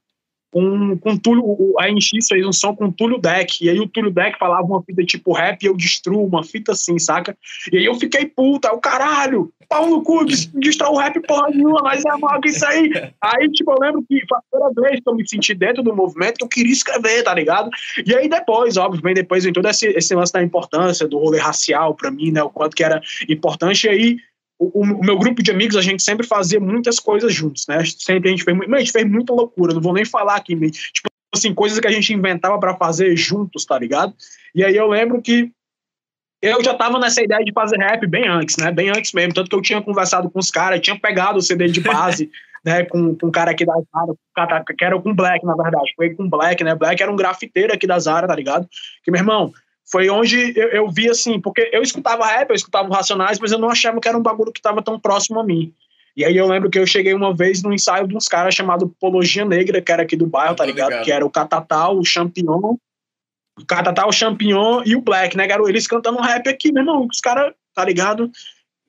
com, 0.51 0.97
com 0.97 1.17
Túlio, 1.17 1.73
a 1.79 1.91
NX 1.91 2.27
fez 2.27 2.45
um 2.45 2.51
som 2.51 2.75
com 2.75 2.91
Túlio 2.91 3.19
Deck, 3.19 3.63
e 3.63 3.69
aí 3.69 3.79
o 3.79 3.87
Túlio 3.87 4.11
Deck 4.11 4.37
falava 4.37 4.65
uma 4.65 4.81
fita 4.83 5.03
tipo 5.03 5.33
rap 5.33 5.61
e 5.61 5.67
eu 5.67 5.75
destruo, 5.75 6.25
uma 6.25 6.43
fita 6.43 6.71
assim, 6.71 6.97
saca? 6.97 7.37
E 7.71 7.77
aí 7.77 7.85
eu 7.85 7.95
fiquei 7.95 8.25
puta, 8.25 8.73
o 8.73 8.79
caralho, 8.79 9.51
pau 9.67 9.87
no 9.87 10.01
cu, 10.01 10.25
destrói 10.55 10.89
o 10.91 10.97
rap 10.97 11.19
porra 11.21 11.49
nenhuma, 11.49 11.81
mas 11.83 12.03
é 12.03 12.17
mal 12.17 12.41
que 12.41 12.49
isso 12.49 12.65
aí. 12.65 12.91
Aí, 13.21 13.51
tipo, 13.51 13.71
eu 13.71 13.77
lembro 13.79 14.03
que 14.07 14.21
foi 14.27 14.37
a 14.37 14.41
primeira 14.51 14.89
vez 14.89 15.03
que 15.03 15.09
eu 15.09 15.15
me 15.15 15.27
senti 15.27 15.53
dentro 15.53 15.83
do 15.83 15.95
movimento 15.95 16.37
que 16.37 16.43
eu 16.43 16.49
queria 16.49 16.73
escrever, 16.73 17.23
tá 17.23 17.33
ligado? 17.33 17.69
E 18.05 18.15
aí 18.15 18.27
depois, 18.27 18.77
óbvio, 18.77 19.01
vem 19.01 19.13
depois 19.13 19.45
em 19.45 19.53
todo 19.53 19.67
esse, 19.67 19.87
esse 19.89 20.15
lance 20.15 20.33
da 20.33 20.41
importância 20.41 21.07
do 21.07 21.19
rolê 21.19 21.37
racial 21.37 21.93
pra 21.93 22.09
mim, 22.09 22.31
né, 22.31 22.41
o 22.41 22.49
quanto 22.49 22.75
que 22.75 22.83
era 22.83 23.01
importante, 23.27 23.85
e 23.85 23.89
aí 23.89 24.17
o, 24.59 24.81
o, 24.81 25.01
meu 25.01 25.17
grupo 25.17 25.41
de 25.41 25.51
amigos, 25.51 25.77
a 25.77 25.81
gente 25.81 26.03
sempre 26.03 26.27
fazia 26.27 26.59
muitas 26.59 26.99
coisas 26.99 27.33
juntos, 27.33 27.65
né? 27.65 27.81
Sempre 27.85 28.27
a 28.27 28.31
gente 28.31 28.43
fez, 28.43 28.57
a 28.59 28.79
gente 28.79 28.91
fez 28.91 29.09
muita 29.09 29.33
loucura, 29.33 29.73
não 29.73 29.81
vou 29.81 29.93
nem 29.93 30.03
falar 30.03 30.35
aqui, 30.35 30.53
tipo 30.53 31.09
assim, 31.33 31.53
coisas 31.53 31.79
que 31.79 31.87
a 31.87 31.91
gente 31.91 32.13
inventava 32.13 32.59
para 32.59 32.75
fazer 32.75 33.15
juntos, 33.15 33.63
tá 33.63 33.79
ligado? 33.79 34.13
E 34.53 34.63
aí 34.63 34.75
eu 34.75 34.87
lembro 34.87 35.21
que 35.21 35.49
eu 36.41 36.61
já 36.63 36.73
tava 36.73 36.99
nessa 36.99 37.21
ideia 37.21 37.43
de 37.43 37.53
fazer 37.53 37.77
rap 37.77 38.05
bem 38.05 38.27
antes, 38.27 38.57
né? 38.57 38.69
Bem 38.71 38.89
antes 38.89 39.13
mesmo, 39.13 39.33
tanto 39.33 39.49
que 39.49 39.55
eu 39.55 39.61
tinha 39.61 39.81
conversado 39.81 40.29
com 40.29 40.39
os 40.39 40.51
caras, 40.51 40.81
tinha 40.81 40.99
pegado 40.99 41.37
o 41.37 41.41
CD 41.41 41.67
de 41.67 41.79
base, 41.79 42.29
né, 42.65 42.83
com, 42.83 43.15
com 43.15 43.27
um 43.27 43.31
cara 43.31 43.51
aqui 43.51 43.65
da 43.65 43.73
Zara, 43.73 44.63
que 44.77 44.83
era 44.83 44.99
com 44.99 45.15
Black, 45.15 45.45
na 45.45 45.55
verdade, 45.55 45.93
foi 45.95 46.13
com 46.13 46.29
Black, 46.29 46.61
né? 46.65 46.75
Black 46.75 47.01
era 47.01 47.11
um 47.11 47.15
grafiteiro 47.15 47.73
aqui 47.73 47.87
da 47.87 47.97
Zara, 47.97 48.27
tá 48.27 48.35
ligado? 48.35 48.67
Que, 49.03 49.11
meu 49.11 49.21
irmão, 49.21 49.53
foi 49.91 50.09
onde 50.09 50.57
eu, 50.57 50.69
eu, 50.69 50.89
vi 50.89 51.09
assim, 51.09 51.39
porque 51.39 51.69
eu 51.73 51.81
escutava 51.81 52.25
rap, 52.25 52.49
eu 52.49 52.55
escutava 52.55 52.93
Racionais, 52.93 53.39
mas 53.39 53.51
eu 53.51 53.57
não 53.57 53.69
achava 53.69 53.99
que 53.99 54.07
era 54.07 54.17
um 54.17 54.21
bagulho 54.21 54.51
que 54.51 54.59
estava 54.59 54.81
tão 54.81 54.99
próximo 54.99 55.39
a 55.39 55.43
mim. 55.43 55.73
E 56.15 56.23
aí 56.23 56.35
eu 56.35 56.47
lembro 56.47 56.69
que 56.69 56.77
eu 56.77 56.85
cheguei 56.85 57.13
uma 57.13 57.33
vez 57.33 57.63
num 57.63 57.73
ensaio 57.73 58.07
de 58.07 58.15
uns 58.15 58.27
caras 58.27 58.53
chamado 58.53 58.93
Pologia 58.99 59.45
Negra, 59.45 59.81
que 59.81 59.91
era 59.91 60.03
aqui 60.03 60.15
do 60.15 60.27
bairro, 60.27 60.55
tá 60.55 60.65
ligado? 60.65 60.89
ligado? 60.89 61.05
Que 61.05 61.11
era 61.11 61.25
o 61.25 61.29
Catatal, 61.29 61.97
o 61.97 62.05
Champion, 62.05 62.77
o 63.57 63.65
Catatal, 63.65 64.09
o 64.09 64.13
Champion 64.13 64.83
e 64.85 64.95
o 64.95 65.01
Black, 65.01 65.35
né, 65.35 65.47
garoto? 65.47 65.69
Eles 65.69 65.87
cantando 65.87 66.21
rap 66.21 66.47
aqui, 66.47 66.71
meu 66.71 66.83
irmão, 66.83 67.07
os 67.11 67.19
caras, 67.19 67.53
tá 67.73 67.83
ligado? 67.83 68.31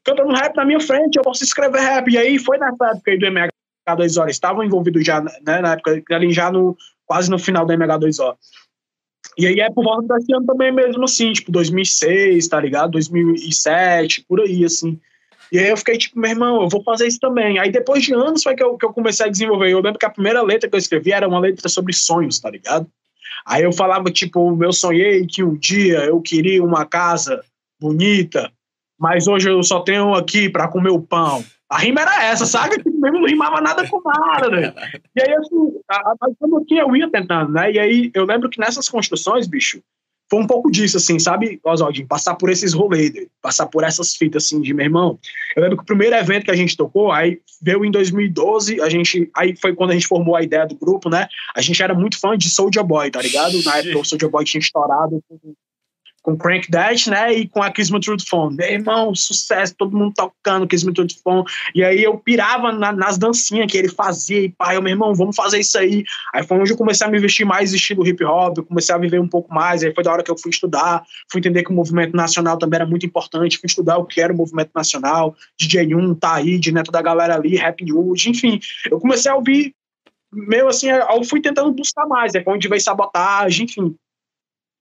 Cantando 0.04 0.32
rap 0.32 0.56
na 0.56 0.64
minha 0.64 0.80
frente, 0.80 1.16
eu 1.16 1.22
posso 1.22 1.44
escrever 1.44 1.80
rap. 1.80 2.10
E 2.10 2.18
aí 2.18 2.38
foi 2.38 2.58
nessa 2.58 2.90
época 2.90 3.10
aí 3.10 3.18
do 3.18 3.26
MH2O, 3.26 4.22
eles 4.24 4.36
estavam 4.36 4.64
envolvidos 4.64 5.04
já, 5.04 5.20
né, 5.20 5.60
na 5.60 5.72
época, 5.72 6.02
ali 6.10 6.32
já 6.32 6.50
no, 6.50 6.76
quase 7.06 7.30
no 7.30 7.38
final 7.38 7.64
do 7.64 7.72
MH2O. 7.72 8.36
E 9.36 9.46
aí 9.46 9.60
é 9.60 9.70
por 9.70 9.84
volta 9.84 10.14
desse 10.14 10.34
ano 10.34 10.46
também 10.46 10.72
mesmo, 10.72 11.04
assim, 11.04 11.32
tipo, 11.32 11.52
2006, 11.52 12.48
tá 12.48 12.60
ligado? 12.60 12.92
2007, 12.92 14.24
por 14.28 14.40
aí, 14.40 14.64
assim. 14.64 14.98
E 15.52 15.58
aí 15.58 15.68
eu 15.68 15.76
fiquei 15.76 15.98
tipo, 15.98 16.18
meu 16.18 16.30
irmão, 16.30 16.62
eu 16.62 16.68
vou 16.68 16.82
fazer 16.82 17.06
isso 17.06 17.18
também. 17.18 17.58
Aí 17.58 17.70
depois 17.70 18.04
de 18.04 18.14
anos 18.14 18.42
foi 18.42 18.54
que 18.54 18.62
eu, 18.62 18.76
que 18.76 18.84
eu 18.84 18.92
comecei 18.92 19.26
a 19.26 19.30
desenvolver. 19.30 19.70
Eu 19.70 19.80
lembro 19.80 19.98
que 19.98 20.06
a 20.06 20.10
primeira 20.10 20.42
letra 20.42 20.68
que 20.68 20.74
eu 20.74 20.78
escrevi 20.78 21.12
era 21.12 21.26
uma 21.26 21.40
letra 21.40 21.68
sobre 21.68 21.92
sonhos, 21.92 22.38
tá 22.38 22.50
ligado? 22.50 22.86
Aí 23.44 23.62
eu 23.62 23.72
falava, 23.72 24.10
tipo, 24.10 24.62
eu 24.62 24.72
sonhei 24.72 25.26
que 25.26 25.42
um 25.42 25.56
dia 25.56 26.04
eu 26.04 26.20
queria 26.20 26.62
uma 26.62 26.84
casa 26.84 27.42
bonita, 27.80 28.50
mas 28.98 29.26
hoje 29.26 29.48
eu 29.48 29.62
só 29.62 29.80
tenho 29.80 30.14
aqui 30.14 30.48
para 30.48 30.68
comer 30.68 30.90
o 30.90 31.00
pão. 31.00 31.44
A 31.70 31.78
rima 31.78 32.00
era 32.00 32.24
essa, 32.24 32.44
sabe? 32.46 32.78
Tipo, 32.78 32.90
mesmo 33.00 33.20
não 33.20 33.28
rimava 33.28 33.60
nada 33.60 33.86
com 33.88 34.02
nada, 34.04 34.50
né? 34.50 34.74
E 35.16 35.22
aí, 35.22 35.34
assim, 35.34 35.80
a, 35.88 35.96
a, 35.96 36.14
a, 36.22 36.30
eu 36.68 36.96
ia 36.96 37.10
tentando, 37.10 37.52
né? 37.52 37.70
E 37.72 37.78
aí 37.78 38.10
eu 38.12 38.24
lembro 38.24 38.50
que 38.50 38.58
nessas 38.58 38.88
construções, 38.88 39.46
bicho, 39.46 39.80
foi 40.30 40.40
um 40.40 40.46
pouco 40.46 40.70
disso, 40.70 40.96
assim, 40.96 41.18
sabe, 41.18 41.60
Oswaldinho? 41.64 42.06
Passar 42.06 42.36
por 42.36 42.50
esses 42.50 42.72
rolês, 42.72 43.12
passar 43.42 43.66
por 43.66 43.82
essas 43.82 44.14
fitas, 44.14 44.44
assim, 44.44 44.60
de 44.60 44.72
meu 44.72 44.86
irmão. 44.86 45.18
Eu 45.56 45.62
lembro 45.62 45.76
que 45.76 45.82
o 45.82 45.86
primeiro 45.86 46.14
evento 46.14 46.44
que 46.44 46.50
a 46.50 46.56
gente 46.56 46.76
tocou, 46.76 47.10
aí 47.10 47.40
veio 47.60 47.84
em 47.84 47.90
2012, 47.90 48.80
a 48.80 48.88
gente, 48.88 49.28
aí 49.36 49.56
foi 49.56 49.74
quando 49.74 49.90
a 49.90 49.94
gente 49.94 50.06
formou 50.06 50.36
a 50.36 50.42
ideia 50.42 50.66
do 50.66 50.76
grupo, 50.76 51.10
né? 51.10 51.28
A 51.54 51.60
gente 51.60 51.82
era 51.82 51.94
muito 51.94 52.18
fã 52.18 52.38
de 52.38 52.48
Soulja 52.48 52.82
Boy, 52.82 53.10
tá 53.10 53.20
ligado? 53.20 53.62
Na 53.64 53.78
época 53.78 53.98
o 53.98 54.04
Soulja 54.04 54.28
Boy 54.28 54.44
tinha 54.44 54.60
estourado 54.60 55.20
com 56.22 56.36
Crank 56.36 56.70
Dash, 56.70 57.06
né? 57.06 57.32
E 57.32 57.48
com 57.48 57.62
a 57.62 57.70
Kismet 57.70 58.04
Truth 58.04 58.28
Phone. 58.28 58.56
Meu 58.56 58.68
irmão, 58.68 59.14
sucesso, 59.14 59.74
todo 59.76 59.96
mundo 59.96 60.14
tocando 60.14 60.66
Kismet 60.66 60.94
Truth 60.94 61.22
Phone. 61.22 61.44
E 61.74 61.82
aí 61.82 62.02
eu 62.02 62.18
pirava 62.18 62.72
na, 62.72 62.92
nas 62.92 63.16
dancinhas 63.16 63.70
que 63.70 63.78
ele 63.78 63.88
fazia. 63.88 64.40
E 64.40 64.48
pai, 64.50 64.76
eu, 64.76 64.82
meu 64.82 64.92
irmão, 64.92 65.14
vamos 65.14 65.34
fazer 65.34 65.60
isso 65.60 65.78
aí. 65.78 66.04
Aí 66.34 66.46
foi 66.46 66.58
onde 66.58 66.72
eu 66.72 66.76
comecei 66.76 67.06
a 67.06 67.10
me 67.10 67.18
vestir 67.18 67.44
mais 67.44 67.72
estilo 67.72 68.06
hip 68.06 68.22
hop, 68.24 68.58
eu 68.58 68.64
comecei 68.64 68.94
a 68.94 68.98
viver 68.98 69.20
um 69.20 69.28
pouco 69.28 69.52
mais. 69.52 69.82
Aí 69.82 69.94
foi 69.94 70.04
da 70.04 70.12
hora 70.12 70.22
que 70.22 70.30
eu 70.30 70.38
fui 70.38 70.50
estudar, 70.50 71.02
fui 71.30 71.38
entender 71.38 71.62
que 71.62 71.70
o 71.70 71.74
movimento 71.74 72.14
nacional 72.16 72.58
também 72.58 72.76
era 72.76 72.86
muito 72.86 73.06
importante, 73.06 73.58
fui 73.58 73.66
estudar 73.66 73.98
o 73.98 74.04
que 74.04 74.20
era 74.20 74.32
o 74.32 74.36
movimento 74.36 74.70
nacional, 74.74 75.34
DJ1, 75.60 76.18
Taíde, 76.18 76.72
né? 76.72 76.82
Toda 76.82 76.98
a 76.98 77.02
galera 77.02 77.34
ali, 77.34 77.56
Rap 77.56 77.82
News, 77.82 78.26
enfim. 78.26 78.60
Eu 78.90 79.00
comecei 79.00 79.30
a 79.30 79.36
ouvir 79.36 79.74
meu 80.32 80.68
assim, 80.68 80.88
eu 80.88 81.24
fui 81.24 81.40
tentando 81.40 81.72
buscar 81.72 82.06
mais, 82.06 82.34
é 82.36 82.44
onde 82.46 82.68
veio 82.68 82.80
sabotagem, 82.80 83.64
enfim. 83.64 83.96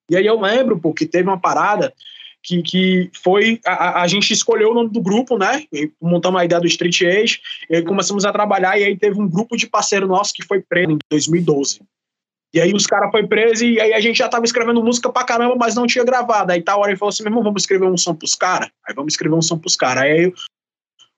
E 0.10 0.18
aí 0.18 0.26
eu 0.26 0.40
lembro, 0.40 0.80
porque 0.80 1.06
teve 1.06 1.28
uma 1.28 1.40
parada 1.40 1.94
que, 2.42 2.62
que 2.62 3.12
foi. 3.22 3.60
A, 3.66 4.02
a 4.02 4.08
gente 4.08 4.32
escolheu 4.32 4.72
o 4.72 4.74
nome 4.74 4.90
do 4.90 5.02
grupo, 5.02 5.38
né? 5.38 5.64
E 5.72 5.92
montamos 6.02 6.42
a 6.42 6.46
ideia 6.46 6.62
do 6.62 6.68
Street 6.68 7.02
Age, 7.02 7.40
e 7.70 7.78
aí 7.78 7.84
começamos 7.84 8.26
a 8.26 8.32
trabalhar, 8.32 8.80
e 8.80 8.84
aí 8.84 8.98
teve 8.98 9.20
um 9.20 9.28
grupo 9.28 9.56
de 9.56 9.68
parceiro 9.68 10.08
nosso 10.08 10.34
que 10.34 10.46
foi 10.46 10.62
preso 10.62 10.92
em 10.92 10.98
2012. 11.10 11.82
E 12.54 12.60
aí 12.60 12.74
os 12.74 12.88
caras 12.88 13.12
foi 13.12 13.28
preso 13.28 13.64
e 13.64 13.80
aí 13.80 13.94
a 13.94 14.00
gente 14.00 14.18
já 14.18 14.28
tava 14.28 14.44
escrevendo 14.44 14.84
música 14.84 15.12
pra 15.12 15.24
caramba, 15.24 15.56
mas 15.56 15.76
não 15.76 15.86
tinha 15.86 16.04
gravado. 16.04 16.52
Aí 16.52 16.62
tal 16.64 16.80
hora 16.80 16.90
ele 16.90 16.98
falou 16.98 17.10
assim, 17.10 17.22
meu 17.22 17.30
irmão, 17.30 17.44
vamos 17.44 17.62
escrever 17.62 17.86
um 17.86 17.98
som 17.98 18.16
pros 18.16 18.34
caras? 18.34 18.70
Aí 18.88 18.96
vamos 18.96 19.14
escrever 19.14 19.36
um 19.36 19.42
som 19.42 19.60
pros 19.60 19.76
caras. 19.76 20.04
Aí 20.04 20.34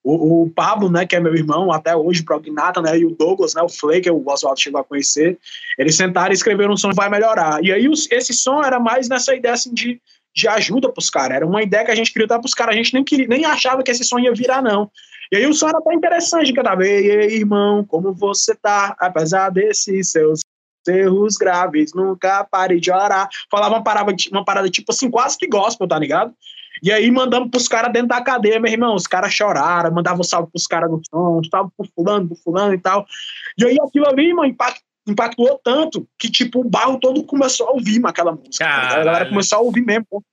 o, 0.03 0.43
o, 0.43 0.49
Pablo, 0.49 0.89
né, 0.89 1.05
que 1.05 1.15
é 1.15 1.19
meu 1.19 1.35
irmão 1.35 1.71
até 1.71 1.95
hoje, 1.95 2.23
Prognata, 2.23 2.81
né, 2.81 2.97
e 2.97 3.05
o 3.05 3.15
Douglas, 3.15 3.53
né, 3.53 3.61
o 3.61 3.69
Flake, 3.69 4.09
o 4.09 4.23
Oswaldo 4.27 4.59
chegou 4.59 4.81
a 4.81 4.83
conhecer, 4.83 5.37
eles 5.77 5.95
sentaram 5.95 6.31
e 6.31 6.33
escreveram 6.33 6.73
um 6.73 6.77
som 6.77 6.89
que 6.89 6.95
vai 6.95 7.09
melhorar. 7.09 7.63
E 7.63 7.71
aí 7.71 7.87
os, 7.87 8.09
esse 8.11 8.33
som 8.33 8.63
era 8.63 8.79
mais 8.79 9.07
nessa 9.07 9.35
ideia 9.35 9.53
assim 9.53 9.73
de, 9.73 10.01
de 10.35 10.47
ajuda 10.47 10.91
pros 10.91 11.09
caras, 11.09 11.37
era 11.37 11.45
uma 11.45 11.61
ideia 11.61 11.85
que 11.85 11.91
a 11.91 11.95
gente 11.95 12.11
queria 12.11 12.27
dar 12.27 12.39
pros 12.39 12.53
caras, 12.53 12.73
a 12.73 12.77
gente 12.77 12.93
nem, 12.93 13.03
queria, 13.03 13.27
nem 13.27 13.45
achava 13.45 13.83
que 13.83 13.91
esse 13.91 14.03
som 14.03 14.19
ia 14.19 14.33
virar, 14.33 14.61
não. 14.61 14.89
E 15.31 15.37
aí 15.37 15.45
o 15.45 15.53
som 15.53 15.69
era 15.69 15.77
até 15.77 15.93
interessante, 15.93 16.51
cada 16.51 16.75
vez, 16.75 17.31
irmão, 17.31 17.85
como 17.85 18.11
você 18.11 18.53
tá, 18.55 18.95
apesar 18.99 19.49
desses 19.49 20.11
seus 20.11 20.41
erros 20.87 21.37
graves, 21.37 21.93
nunca 21.93 22.43
pare 22.43 22.79
de 22.79 22.91
orar. 22.91 23.29
Falava 23.49 23.75
uma 23.75 23.83
parada, 23.83 24.13
uma 24.31 24.43
parada 24.43 24.69
tipo 24.69 24.91
assim, 24.91 25.09
quase 25.09 25.37
que 25.37 25.47
gospel, 25.47 25.87
tá 25.87 25.97
ligado? 25.97 26.33
E 26.81 26.91
aí 26.91 27.11
mandamos 27.11 27.49
pros 27.49 27.67
caras 27.67 27.93
dentro 27.93 28.07
da 28.07 28.21
cadeia, 28.21 28.59
meu 28.59 28.71
irmão. 28.71 28.95
Os 28.95 29.05
caras 29.05 29.33
choraram, 29.33 29.93
mandavam 29.93 30.23
salve 30.23 30.49
pros 30.51 30.65
caras 30.65 30.89
no 30.89 31.01
som, 31.09 31.41
salve 31.49 31.71
pro 31.77 31.87
fulano, 31.95 32.27
pro 32.27 32.37
fulano 32.37 32.73
e 32.73 32.79
tal. 32.79 33.05
E 33.57 33.65
aí 33.65 33.77
aquilo 33.79 34.07
ali, 34.07 34.33
mano, 34.33 34.49
impact, 34.49 34.81
impactou 35.07 35.59
tanto 35.63 36.07
que, 36.17 36.29
tipo, 36.29 36.61
o 36.61 36.69
barro 36.69 36.99
todo 36.99 37.23
começou 37.23 37.67
a 37.67 37.71
ouvir 37.71 38.01
aquela 38.05 38.31
música. 38.31 38.65
Tá 38.65 38.99
a 38.99 39.03
galera 39.03 39.29
começou 39.29 39.59
a 39.59 39.61
ouvir 39.61 39.81
mesmo. 39.81 40.23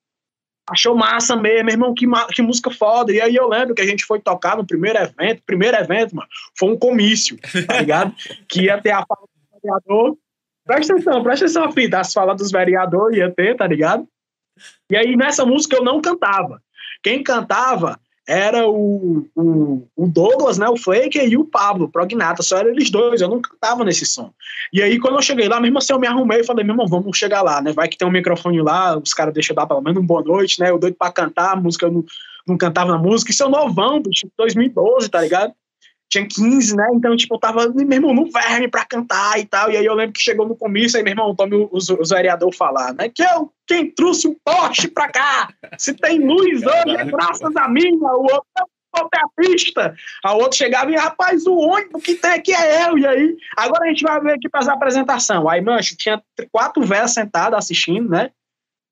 Achou 0.71 0.95
massa 0.95 1.35
mesmo, 1.35 1.65
meu 1.65 1.73
irmão, 1.73 1.95
que, 1.95 2.07
que 2.35 2.43
música 2.43 2.71
foda. 2.71 3.13
E 3.13 3.21
aí 3.21 3.35
eu 3.35 3.49
lembro 3.49 3.75
que 3.75 3.81
a 3.81 3.87
gente 3.87 4.05
foi 4.05 4.21
tocar 4.21 4.57
no 4.57 4.67
primeiro 4.67 4.99
evento. 4.99 5.43
Primeiro 5.47 5.77
evento, 5.77 6.15
mano, 6.15 6.29
foi 6.59 6.71
um 6.71 6.79
comício, 6.79 7.39
tá 7.67 7.81
ligado? 7.81 8.15
que 8.49 8.63
ia 8.63 8.81
ter 8.81 8.91
a 8.91 9.05
fala 9.07 9.23
do 9.23 9.61
vereador. 9.63 10.17
Presta 10.67 10.93
atenção, 10.93 11.23
presta 11.23 11.47
atenção, 11.47 11.73
filho. 11.73 11.97
As 11.97 12.13
falas 12.13 12.37
dos 12.37 12.51
vereadores 12.51 13.17
ia 13.17 13.31
ter, 13.31 13.57
tá 13.57 13.67
ligado? 13.67 14.07
E 14.91 14.97
aí 14.97 15.17
nessa 15.17 15.45
música 15.45 15.77
eu 15.77 15.85
não 15.85 16.01
cantava. 16.01 16.63
Quem 17.03 17.23
cantava 17.23 17.99
era 18.29 18.69
o, 18.69 19.27
o, 19.35 19.89
o, 19.97 20.07
Douglas, 20.07 20.59
né, 20.59 20.69
o 20.69 20.77
Flake 20.77 21.19
e 21.19 21.35
o 21.35 21.47
Pablo, 21.47 21.87
o 21.87 21.89
Prognata, 21.89 22.43
só 22.43 22.59
eram 22.59 22.69
eles 22.69 22.91
dois, 22.91 23.23
eu 23.23 23.29
não 23.29 23.41
cantava 23.41 23.83
nesse 23.87 24.05
som. 24.05 24.31
E 24.71 24.83
aí, 24.83 24.99
quando 24.99 25.15
eu 25.15 25.23
cheguei 25.23 25.49
lá, 25.49 25.59
mesmo 25.59 25.79
assim, 25.79 25.95
eu 25.95 25.99
me 25.99 26.07
arrumei 26.07 26.41
e 26.41 26.45
falei, 26.45 26.63
meu 26.63 26.75
irmão, 26.75 26.87
vamos 26.87 27.17
chegar 27.17 27.41
lá, 27.41 27.63
né, 27.63 27.73
vai 27.73 27.89
que 27.89 27.97
tem 27.97 28.07
um 28.07 28.11
microfone 28.11 28.61
lá, 28.61 28.99
os 28.99 29.15
caras 29.15 29.33
deixam 29.33 29.57
dar 29.57 29.67
pelo 29.67 29.81
menos 29.81 30.03
um 30.03 30.07
boa 30.07 30.23
noite, 30.23 30.61
né, 30.61 30.69
eu 30.69 30.79
doido 30.79 30.95
pra 30.99 31.11
cantar, 31.11 31.53
a 31.53 31.57
música, 31.57 31.87
eu 31.87 31.91
não, 31.91 32.05
não 32.47 32.59
cantava 32.59 32.93
na 32.93 32.99
música, 32.99 33.31
isso 33.31 33.43
é 33.43 33.49
novão, 33.49 34.03
bicho, 34.03 34.29
2012, 34.37 35.09
tá 35.09 35.23
ligado? 35.23 35.55
Tinha 36.09 36.27
15, 36.27 36.75
né? 36.75 36.89
Então, 36.95 37.17
tipo, 37.17 37.35
eu 37.35 37.39
tava, 37.39 37.69
meu 37.69 37.93
irmão, 37.93 38.15
no 38.15 38.31
verme 38.31 38.69
pra 38.69 38.85
cantar 38.85 39.39
e 39.39 39.45
tal. 39.45 39.71
E 39.71 39.77
aí 39.77 39.85
eu 39.85 39.95
lembro 39.95 40.15
que 40.15 40.23
chegou 40.23 40.49
no 40.49 40.57
comício, 40.57 40.97
aí, 40.97 41.05
meu 41.05 41.13
irmão, 41.13 41.35
tome 41.35 41.69
os, 41.71 41.89
os 41.91 42.11
vereadores 42.11 42.57
falar, 42.57 42.95
né? 42.95 43.09
Que 43.09 43.23
eu, 43.23 43.53
quem 43.67 43.91
trouxe 43.91 44.27
um 44.27 44.37
Porsche 44.43 44.89
pra 44.89 45.09
cá? 45.09 45.53
Se 45.77 45.93
tem 45.95 46.19
luz 46.19 46.63
hoje, 46.63 46.97
é 46.97 47.05
graças 47.05 47.55
a 47.55 47.69
mim, 47.69 47.95
o 48.01 48.23
outro 48.23 48.47
é 49.13 49.19
a 49.19 49.29
pista. 49.37 49.95
A 50.25 50.35
outro 50.35 50.57
chegava 50.57 50.91
e, 50.91 50.97
rapaz, 50.97 51.47
o 51.47 51.57
ônibus 51.57 52.03
que 52.03 52.15
tem 52.15 52.31
aqui 52.31 52.55
é 52.55 52.89
eu. 52.89 52.99
E 52.99 53.07
aí, 53.07 53.37
agora 53.57 53.85
a 53.85 53.89
gente 53.89 54.03
vai 54.03 54.19
ver 54.21 54.33
aqui 54.33 54.49
fazer 54.51 54.71
a 54.71 54.75
apresentação. 54.75 55.49
Aí, 55.49 55.61
mancho, 55.61 55.95
tinha 55.95 56.23
quatro 56.51 56.83
velhas 56.85 57.13
sentadas 57.13 57.59
assistindo, 57.59 58.09
né? 58.09 58.31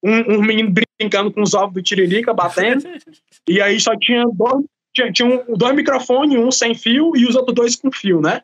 Um, 0.04 0.36
um 0.36 0.42
menino 0.42 0.72
brincando 1.00 1.32
com 1.32 1.42
os 1.42 1.54
ovos 1.54 1.72
do 1.72 1.82
Tiririca, 1.82 2.34
batendo. 2.34 2.84
e 3.48 3.60
aí 3.60 3.80
só 3.80 3.96
tinha 3.98 4.24
dois 4.30 4.66
tinha, 4.97 5.12
tinha 5.12 5.28
um, 5.28 5.55
dois 5.55 5.74
microfones, 5.74 6.38
um 6.38 6.51
sem 6.51 6.74
fio 6.74 7.12
e 7.14 7.26
os 7.26 7.36
outros 7.36 7.55
dois 7.55 7.76
com 7.76 7.92
fio, 7.92 8.20
né? 8.20 8.40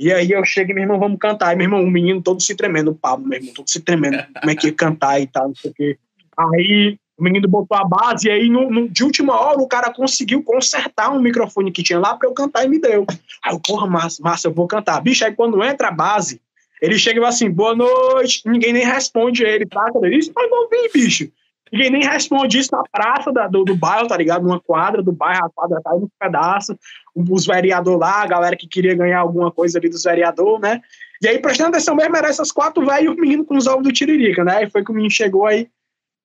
E 0.00 0.10
aí 0.12 0.30
eu 0.30 0.44
cheguei, 0.44 0.74
meu 0.74 0.84
irmão, 0.84 0.98
vamos 0.98 1.18
cantar. 1.18 1.52
E 1.52 1.56
meu 1.56 1.66
irmão, 1.66 1.84
o 1.84 1.90
menino 1.90 2.22
todo 2.22 2.40
se 2.40 2.56
tremendo, 2.56 2.90
o 2.90 2.94
Pablo, 2.94 3.28
meu 3.28 3.38
irmão, 3.38 3.54
todo 3.54 3.68
se 3.68 3.80
tremendo, 3.80 4.24
como 4.40 4.50
é 4.50 4.56
que 4.56 4.66
ia 4.68 4.72
cantar 4.72 5.20
e 5.20 5.26
tal, 5.26 5.48
não 5.48 5.54
sei 5.54 5.70
o 5.70 5.74
quê. 5.74 5.98
Aí 6.36 6.96
o 7.16 7.22
menino 7.22 7.46
botou 7.46 7.76
a 7.76 7.84
base 7.84 8.26
e 8.26 8.30
aí 8.30 8.48
no, 8.48 8.70
no, 8.70 8.88
de 8.88 9.04
última 9.04 9.38
hora 9.38 9.60
o 9.60 9.68
cara 9.68 9.92
conseguiu 9.92 10.42
consertar 10.42 11.12
um 11.12 11.20
microfone 11.20 11.70
que 11.70 11.82
tinha 11.82 11.98
lá 11.98 12.16
para 12.16 12.28
eu 12.28 12.32
cantar 12.32 12.64
e 12.64 12.68
me 12.68 12.80
deu. 12.80 13.06
Aí 13.44 13.54
eu, 13.54 13.60
porra, 13.60 13.86
massa, 13.86 14.22
massa, 14.22 14.48
eu 14.48 14.52
vou 14.52 14.66
cantar. 14.66 15.00
Bicho, 15.00 15.24
aí 15.24 15.32
quando 15.32 15.62
entra 15.62 15.88
a 15.88 15.92
base, 15.92 16.40
ele 16.80 16.98
chega 16.98 17.18
e 17.18 17.20
fala 17.20 17.28
assim, 17.28 17.50
boa 17.50 17.76
noite, 17.76 18.42
ninguém 18.46 18.72
nem 18.72 18.84
responde 18.84 19.44
ele, 19.44 19.66
tá? 19.66 19.84
Ele 20.02 20.18
disse, 20.18 20.32
mas 20.34 20.50
não 20.50 20.68
vim, 20.68 20.88
bicho. 20.92 21.30
Ninguém 21.72 21.90
nem 21.90 22.04
responde 22.04 22.58
isso 22.58 22.68
na 22.70 22.82
praça 22.92 23.32
da, 23.32 23.48
do, 23.48 23.64
do 23.64 23.74
bairro, 23.74 24.06
tá 24.06 24.16
ligado? 24.16 24.42
Numa 24.42 24.60
quadra 24.60 25.02
do 25.02 25.10
bairro, 25.10 25.46
a 25.46 25.50
quadra 25.50 25.80
cai 25.82 25.98
no 25.98 26.08
pedaço. 26.20 26.78
Os 27.14 27.46
vereadores 27.46 27.98
lá, 27.98 28.22
a 28.22 28.26
galera 28.26 28.56
que 28.56 28.68
queria 28.68 28.94
ganhar 28.94 29.20
alguma 29.20 29.50
coisa 29.50 29.78
ali 29.78 29.88
dos 29.88 30.02
vereadores, 30.02 30.60
né? 30.60 30.82
E 31.22 31.28
aí, 31.28 31.38
prestando 31.38 31.70
atenção 31.70 31.96
mesmo, 31.96 32.14
era 32.14 32.28
essas 32.28 32.52
quatro 32.52 32.84
velhos 32.84 33.04
e 33.04 33.08
o 33.08 33.20
menino 33.20 33.44
com 33.44 33.56
os 33.56 33.66
ovos 33.66 33.84
do 33.84 33.92
Tiririca, 33.92 34.44
né? 34.44 34.64
E 34.64 34.70
foi 34.70 34.84
que 34.84 34.90
o 34.90 34.94
menino 34.94 35.10
chegou 35.10 35.46
aí. 35.46 35.66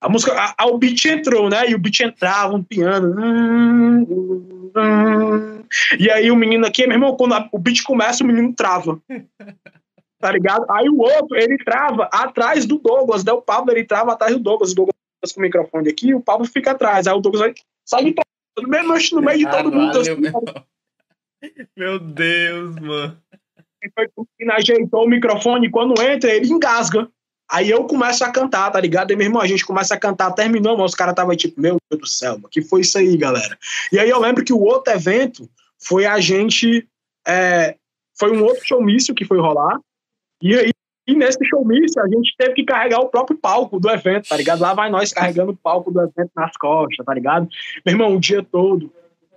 A 0.01 0.09
música, 0.09 0.33
a, 0.33 0.53
a, 0.57 0.65
o 0.67 0.77
beat 0.77 1.05
entrou, 1.05 1.49
né? 1.49 1.69
E 1.69 1.75
o 1.75 1.79
beat 1.79 2.01
entrava, 2.01 2.53
um 2.53 2.63
piano. 2.63 3.15
E 5.97 6.11
aí 6.11 6.29
o 6.29 6.35
menino 6.35 6.65
aqui, 6.67 6.85
meu 6.85 6.97
irmão, 6.97 7.15
quando 7.15 7.35
a, 7.35 7.47
o 7.53 7.57
beat 7.57 7.83
começa, 7.83 8.23
o 8.23 8.27
menino 8.27 8.53
trava. 8.53 8.99
Tá 10.19 10.31
ligado? 10.31 10.65
Aí 10.71 10.89
o 10.89 10.97
outro, 10.97 11.37
ele 11.37 11.59
trava 11.59 12.09
atrás 12.11 12.65
do 12.65 12.79
Douglas, 12.79 13.23
né? 13.23 13.31
O 13.31 13.39
Pablo, 13.39 13.71
ele 13.71 13.83
trava 13.83 14.13
atrás 14.13 14.33
do 14.33 14.39
Douglas. 14.39 14.71
O 14.71 14.75
Douglas 14.75 14.96
com 15.33 15.39
o 15.39 15.43
microfone 15.43 15.89
aqui, 15.89 16.13
o 16.13 16.21
Pablo 16.21 16.45
fica 16.45 16.71
atrás. 16.71 17.07
Aí 17.07 17.13
o 17.13 17.19
Douglas 17.19 17.41
vai 17.41 17.53
sair 17.85 18.15
no 18.57 18.67
meio, 18.67 18.83
no 19.11 19.21
meio 19.21 19.37
de 19.39 19.49
todo 19.49 19.71
mundo. 19.71 19.99
Assim, 19.99 20.15
meu... 21.75 21.99
Deus, 21.99 22.75
mano. 22.75 23.17
Ele 24.39 24.51
ajeitou 24.51 25.05
o 25.05 25.09
microfone, 25.09 25.69
quando 25.69 26.01
entra, 26.01 26.33
ele 26.33 26.51
engasga. 26.51 27.07
Aí 27.49 27.69
eu 27.69 27.85
começo 27.85 28.25
a 28.25 28.31
cantar, 28.31 28.69
tá 28.71 28.79
ligado? 28.79 29.11
E 29.11 29.15
meu 29.15 29.27
irmão, 29.27 29.41
a 29.41 29.47
gente 29.47 29.65
começa 29.65 29.95
a 29.95 29.99
cantar, 29.99 30.33
terminou, 30.33 30.77
mas 30.77 30.91
os 30.91 30.95
caras 30.95 31.13
estavam 31.13 31.35
tipo, 31.35 31.61
meu 31.61 31.77
Deus 31.89 32.01
do 32.01 32.07
céu, 32.07 32.39
que 32.51 32.61
foi 32.61 32.81
isso 32.81 32.97
aí, 32.97 33.15
galera? 33.15 33.57
E 33.91 33.99
aí 33.99 34.09
eu 34.09 34.19
lembro 34.19 34.43
que 34.43 34.51
o 34.51 34.59
outro 34.59 34.91
evento 34.91 35.49
foi 35.79 36.05
a 36.05 36.19
gente. 36.19 36.87
É, 37.25 37.75
foi 38.19 38.35
um 38.35 38.43
outro 38.43 38.65
showmício 38.65 39.15
que 39.15 39.23
foi 39.23 39.39
rolar. 39.39 39.79
E 40.41 40.55
aí 40.55 40.71
e 41.07 41.15
nesse 41.15 41.39
showmício, 41.45 42.01
a 42.01 42.07
gente 42.07 42.35
teve 42.37 42.53
que 42.53 42.65
carregar 42.65 42.99
o 42.99 43.07
próprio 43.07 43.37
palco 43.37 43.79
do 43.79 43.89
evento, 43.89 44.27
tá 44.27 44.35
ligado? 44.35 44.59
Lá 44.59 44.73
vai 44.73 44.89
nós 44.89 45.13
carregando 45.13 45.53
o 45.53 45.55
palco 45.55 45.89
do 45.89 46.01
evento 46.01 46.31
nas 46.35 46.51
costas, 46.57 47.05
tá 47.05 47.13
ligado? 47.13 47.47
Meu 47.85 47.93
irmão, 47.93 48.15
o 48.15 48.19
dia 48.19 48.43
todo, 48.43 48.91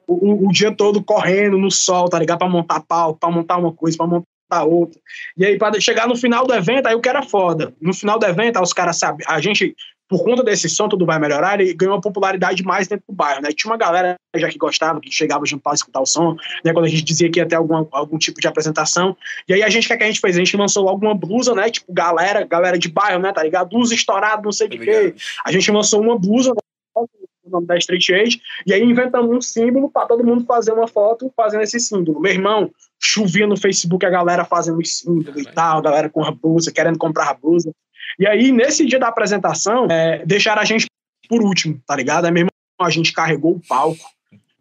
o, 0.06 0.48
o 0.48 0.52
dia 0.52 0.74
todo 0.74 1.02
correndo 1.02 1.56
no 1.56 1.70
sol, 1.70 2.08
tá 2.08 2.18
ligado? 2.18 2.38
Pra 2.38 2.48
montar 2.48 2.80
palco, 2.80 3.20
pra 3.20 3.30
montar 3.30 3.56
uma 3.56 3.72
coisa, 3.72 3.96
pra 3.96 4.06
montar 4.06 4.64
outra. 4.64 5.00
E 5.36 5.46
aí, 5.46 5.56
para 5.56 5.80
chegar 5.80 6.08
no 6.08 6.16
final 6.16 6.44
do 6.44 6.52
evento, 6.52 6.86
aí 6.86 6.94
o 6.96 7.00
que 7.00 7.08
era 7.08 7.22
foda. 7.22 7.72
No 7.80 7.94
final 7.94 8.18
do 8.18 8.26
evento, 8.26 8.56
aí 8.56 8.62
os 8.62 8.72
caras 8.72 8.98
sabem, 8.98 9.24
a 9.28 9.40
gente, 9.40 9.76
por 10.10 10.24
conta 10.24 10.42
desse 10.42 10.68
som, 10.68 10.88
tudo 10.88 11.06
vai 11.06 11.20
melhorar, 11.20 11.60
ele 11.60 11.72
ganhou 11.72 11.94
uma 11.94 12.00
popularidade 12.00 12.64
mais 12.64 12.88
dentro 12.88 13.04
do 13.08 13.14
bairro, 13.14 13.40
né? 13.40 13.50
Tinha 13.52 13.70
uma 13.70 13.76
galera 13.76 14.16
já 14.34 14.48
que 14.48 14.58
gostava, 14.58 15.00
que 15.00 15.08
chegava 15.08 15.46
junto 15.46 15.62
para 15.62 15.74
escutar 15.74 16.00
o 16.00 16.06
som, 16.06 16.36
né? 16.64 16.72
Quando 16.72 16.86
a 16.86 16.88
gente 16.88 17.04
dizia 17.04 17.30
que 17.30 17.38
ia 17.38 17.46
ter 17.46 17.54
algum, 17.54 17.86
algum 17.92 18.18
tipo 18.18 18.40
de 18.40 18.48
apresentação. 18.48 19.16
E 19.48 19.54
aí 19.54 19.62
a 19.62 19.68
gente, 19.68 19.84
o 19.84 19.86
que, 19.86 19.92
é 19.92 19.96
que 19.96 20.02
a 20.02 20.06
gente 20.08 20.20
fez? 20.20 20.34
A 20.34 20.40
gente 20.40 20.56
lançou 20.56 20.82
logo 20.82 21.06
uma 21.06 21.14
blusa, 21.14 21.54
né? 21.54 21.70
Tipo, 21.70 21.92
galera, 21.92 22.44
galera 22.44 22.76
de 22.76 22.88
bairro, 22.88 23.20
né? 23.20 23.32
Tá 23.32 23.44
ligado? 23.44 23.68
Blusa 23.68 23.94
estourada, 23.94 24.42
não 24.42 24.50
sei 24.50 24.66
o 24.66 24.70
que. 24.70 25.14
A 25.44 25.52
gente 25.52 25.70
lançou 25.70 26.00
uma 26.00 26.18
blusa, 26.18 26.50
né? 26.50 27.06
o 27.44 27.50
nome 27.50 27.66
da 27.66 27.76
Street 27.76 28.10
Age, 28.10 28.40
e 28.66 28.74
aí 28.74 28.82
inventamos 28.82 29.30
um 29.30 29.40
símbolo 29.40 29.90
para 29.90 30.06
todo 30.06 30.24
mundo 30.24 30.44
fazer 30.44 30.72
uma 30.72 30.86
foto 30.86 31.32
fazendo 31.36 31.62
esse 31.62 31.78
símbolo. 31.80 32.20
Meu 32.20 32.32
irmão, 32.32 32.70
chovia 32.98 33.46
no 33.46 33.56
Facebook 33.56 34.04
a 34.04 34.10
galera 34.10 34.44
fazendo 34.44 34.78
os 34.78 34.98
símbolos 34.98 35.40
e 35.40 35.44
tal, 35.52 35.78
a 35.78 35.82
galera 35.82 36.08
com 36.08 36.24
a 36.24 36.30
blusa, 36.30 36.72
querendo 36.72 36.98
comprar 36.98 37.30
a 37.30 37.34
blusa. 37.34 37.72
E 38.20 38.26
aí, 38.26 38.52
nesse 38.52 38.84
dia 38.84 38.98
da 38.98 39.08
apresentação, 39.08 39.86
é, 39.90 40.22
deixaram 40.26 40.60
a 40.60 40.64
gente 40.66 40.84
por 41.26 41.42
último, 41.42 41.80
tá 41.86 41.96
ligado? 41.96 42.24
Meu 42.24 42.42
irmão, 42.42 42.50
a 42.78 42.90
gente 42.90 43.14
carregou 43.14 43.52
o 43.52 43.60
palco, 43.66 44.04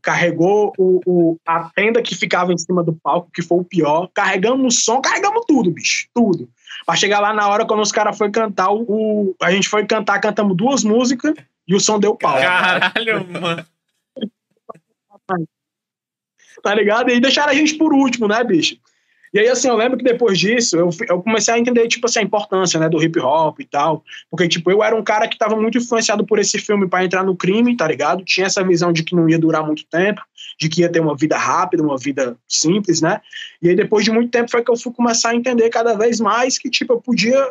carregou 0.01 0.71
o, 0.77 1.01
o, 1.05 1.37
a 1.45 1.69
tenda 1.75 2.01
que 2.01 2.15
ficava 2.15 2.53
em 2.53 2.57
cima 2.57 2.81
do 2.81 2.93
palco, 2.93 3.29
que 3.33 3.41
foi 3.41 3.57
o 3.57 3.63
pior, 3.65 4.09
carregamos 4.13 4.77
o 4.77 4.79
som, 4.79 5.01
carregamos 5.01 5.43
tudo, 5.45 5.69
bicho, 5.71 6.07
tudo. 6.13 6.49
Pra 6.85 6.95
chegar 6.95 7.19
lá 7.19 7.33
na 7.33 7.49
hora, 7.49 7.65
quando 7.65 7.81
os 7.81 7.91
caras 7.91 8.17
foram 8.17 8.31
cantar, 8.31 8.71
o, 8.71 8.85
o, 8.87 9.35
a 9.41 9.51
gente 9.51 9.67
foi 9.67 9.85
cantar, 9.85 10.21
cantamos 10.21 10.55
duas 10.55 10.85
músicas 10.85 11.33
e 11.67 11.75
o 11.75 11.81
som 11.81 11.99
deu 11.99 12.15
pau. 12.15 12.39
Caralho, 12.39 13.27
mano. 13.41 13.65
Tá 16.63 16.73
ligado? 16.73 17.09
E 17.09 17.19
deixaram 17.19 17.51
a 17.51 17.55
gente 17.55 17.75
por 17.75 17.93
último, 17.93 18.25
né, 18.25 18.41
bicho? 18.41 18.77
E 19.33 19.39
aí, 19.39 19.47
assim, 19.47 19.67
eu 19.67 19.75
lembro 19.75 19.97
que 19.97 20.03
depois 20.03 20.37
disso, 20.37 20.77
eu, 20.77 20.89
eu 21.07 21.21
comecei 21.21 21.53
a 21.53 21.59
entender, 21.59 21.87
tipo 21.87 22.05
assim, 22.07 22.19
a 22.19 22.23
importância, 22.23 22.79
né, 22.79 22.89
do 22.89 23.01
hip 23.01 23.19
hop 23.19 23.59
e 23.59 23.65
tal. 23.65 24.03
Porque, 24.29 24.47
tipo, 24.47 24.71
eu 24.71 24.83
era 24.83 24.95
um 24.95 25.03
cara 25.03 25.27
que 25.27 25.37
tava 25.37 25.55
muito 25.55 25.77
influenciado 25.77 26.25
por 26.25 26.39
esse 26.39 26.57
filme 26.57 26.87
para 26.87 27.03
entrar 27.03 27.23
no 27.23 27.35
crime, 27.35 27.75
tá 27.75 27.87
ligado? 27.87 28.23
Tinha 28.23 28.47
essa 28.47 28.63
visão 28.63 28.91
de 28.91 29.03
que 29.03 29.15
não 29.15 29.29
ia 29.29 29.37
durar 29.37 29.65
muito 29.65 29.85
tempo, 29.85 30.21
de 30.59 30.69
que 30.69 30.81
ia 30.81 30.91
ter 30.91 30.99
uma 30.99 31.15
vida 31.15 31.37
rápida, 31.37 31.83
uma 31.83 31.97
vida 31.97 32.37
simples, 32.47 33.01
né? 33.01 33.21
E 33.61 33.69
aí, 33.69 33.75
depois 33.75 34.03
de 34.03 34.11
muito 34.11 34.31
tempo, 34.31 34.49
foi 34.49 34.63
que 34.63 34.71
eu 34.71 34.77
fui 34.77 34.91
começar 34.93 35.29
a 35.29 35.35
entender 35.35 35.69
cada 35.69 35.93
vez 35.95 36.19
mais 36.19 36.57
que, 36.57 36.69
tipo, 36.69 36.93
eu 36.93 37.01
podia 37.01 37.47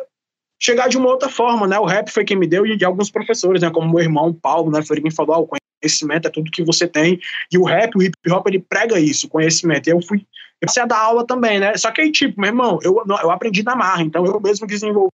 chegar 0.59 0.89
de 0.89 0.97
uma 0.97 1.09
outra 1.09 1.29
forma, 1.29 1.65
né? 1.65 1.79
O 1.79 1.85
rap 1.85 2.09
foi 2.09 2.25
quem 2.25 2.37
me 2.37 2.45
deu 2.45 2.65
e, 2.65 2.77
e 2.77 2.83
alguns 2.83 3.09
professores, 3.09 3.61
né? 3.61 3.69
Como 3.69 3.89
meu 3.89 3.99
irmão 3.99 4.33
Paulo, 4.33 4.71
né? 4.71 4.81
Foi 4.81 4.99
quem 4.99 5.09
falou, 5.09 5.35
ah, 5.35 5.39
o 5.39 5.47
conhecimento 5.81 6.27
é 6.27 6.31
tudo 6.31 6.51
que 6.51 6.63
você 6.63 6.85
tem. 6.85 7.19
E 7.51 7.57
o 7.57 7.63
rap, 7.63 7.95
o 7.95 8.03
hip 8.03 8.15
hop, 8.29 8.47
ele 8.47 8.59
prega 8.59 8.99
isso, 8.99 9.29
conhecimento. 9.29 9.87
E 9.87 9.91
eu 9.91 10.01
fui, 10.01 10.25
eu 10.61 10.67
comecei 10.67 10.85
dar 10.85 10.99
aula 10.99 11.25
também, 11.25 11.59
né? 11.59 11.75
Só 11.77 11.91
que 11.91 12.01
aí, 12.01 12.11
tipo, 12.11 12.39
meu 12.39 12.49
irmão, 12.49 12.77
eu, 12.83 13.03
eu 13.07 13.31
aprendi 13.31 13.63
na 13.63 13.75
marra, 13.75 14.03
então 14.03 14.23
eu 14.25 14.39
mesmo 14.39 14.67
desenvolvi 14.67 15.09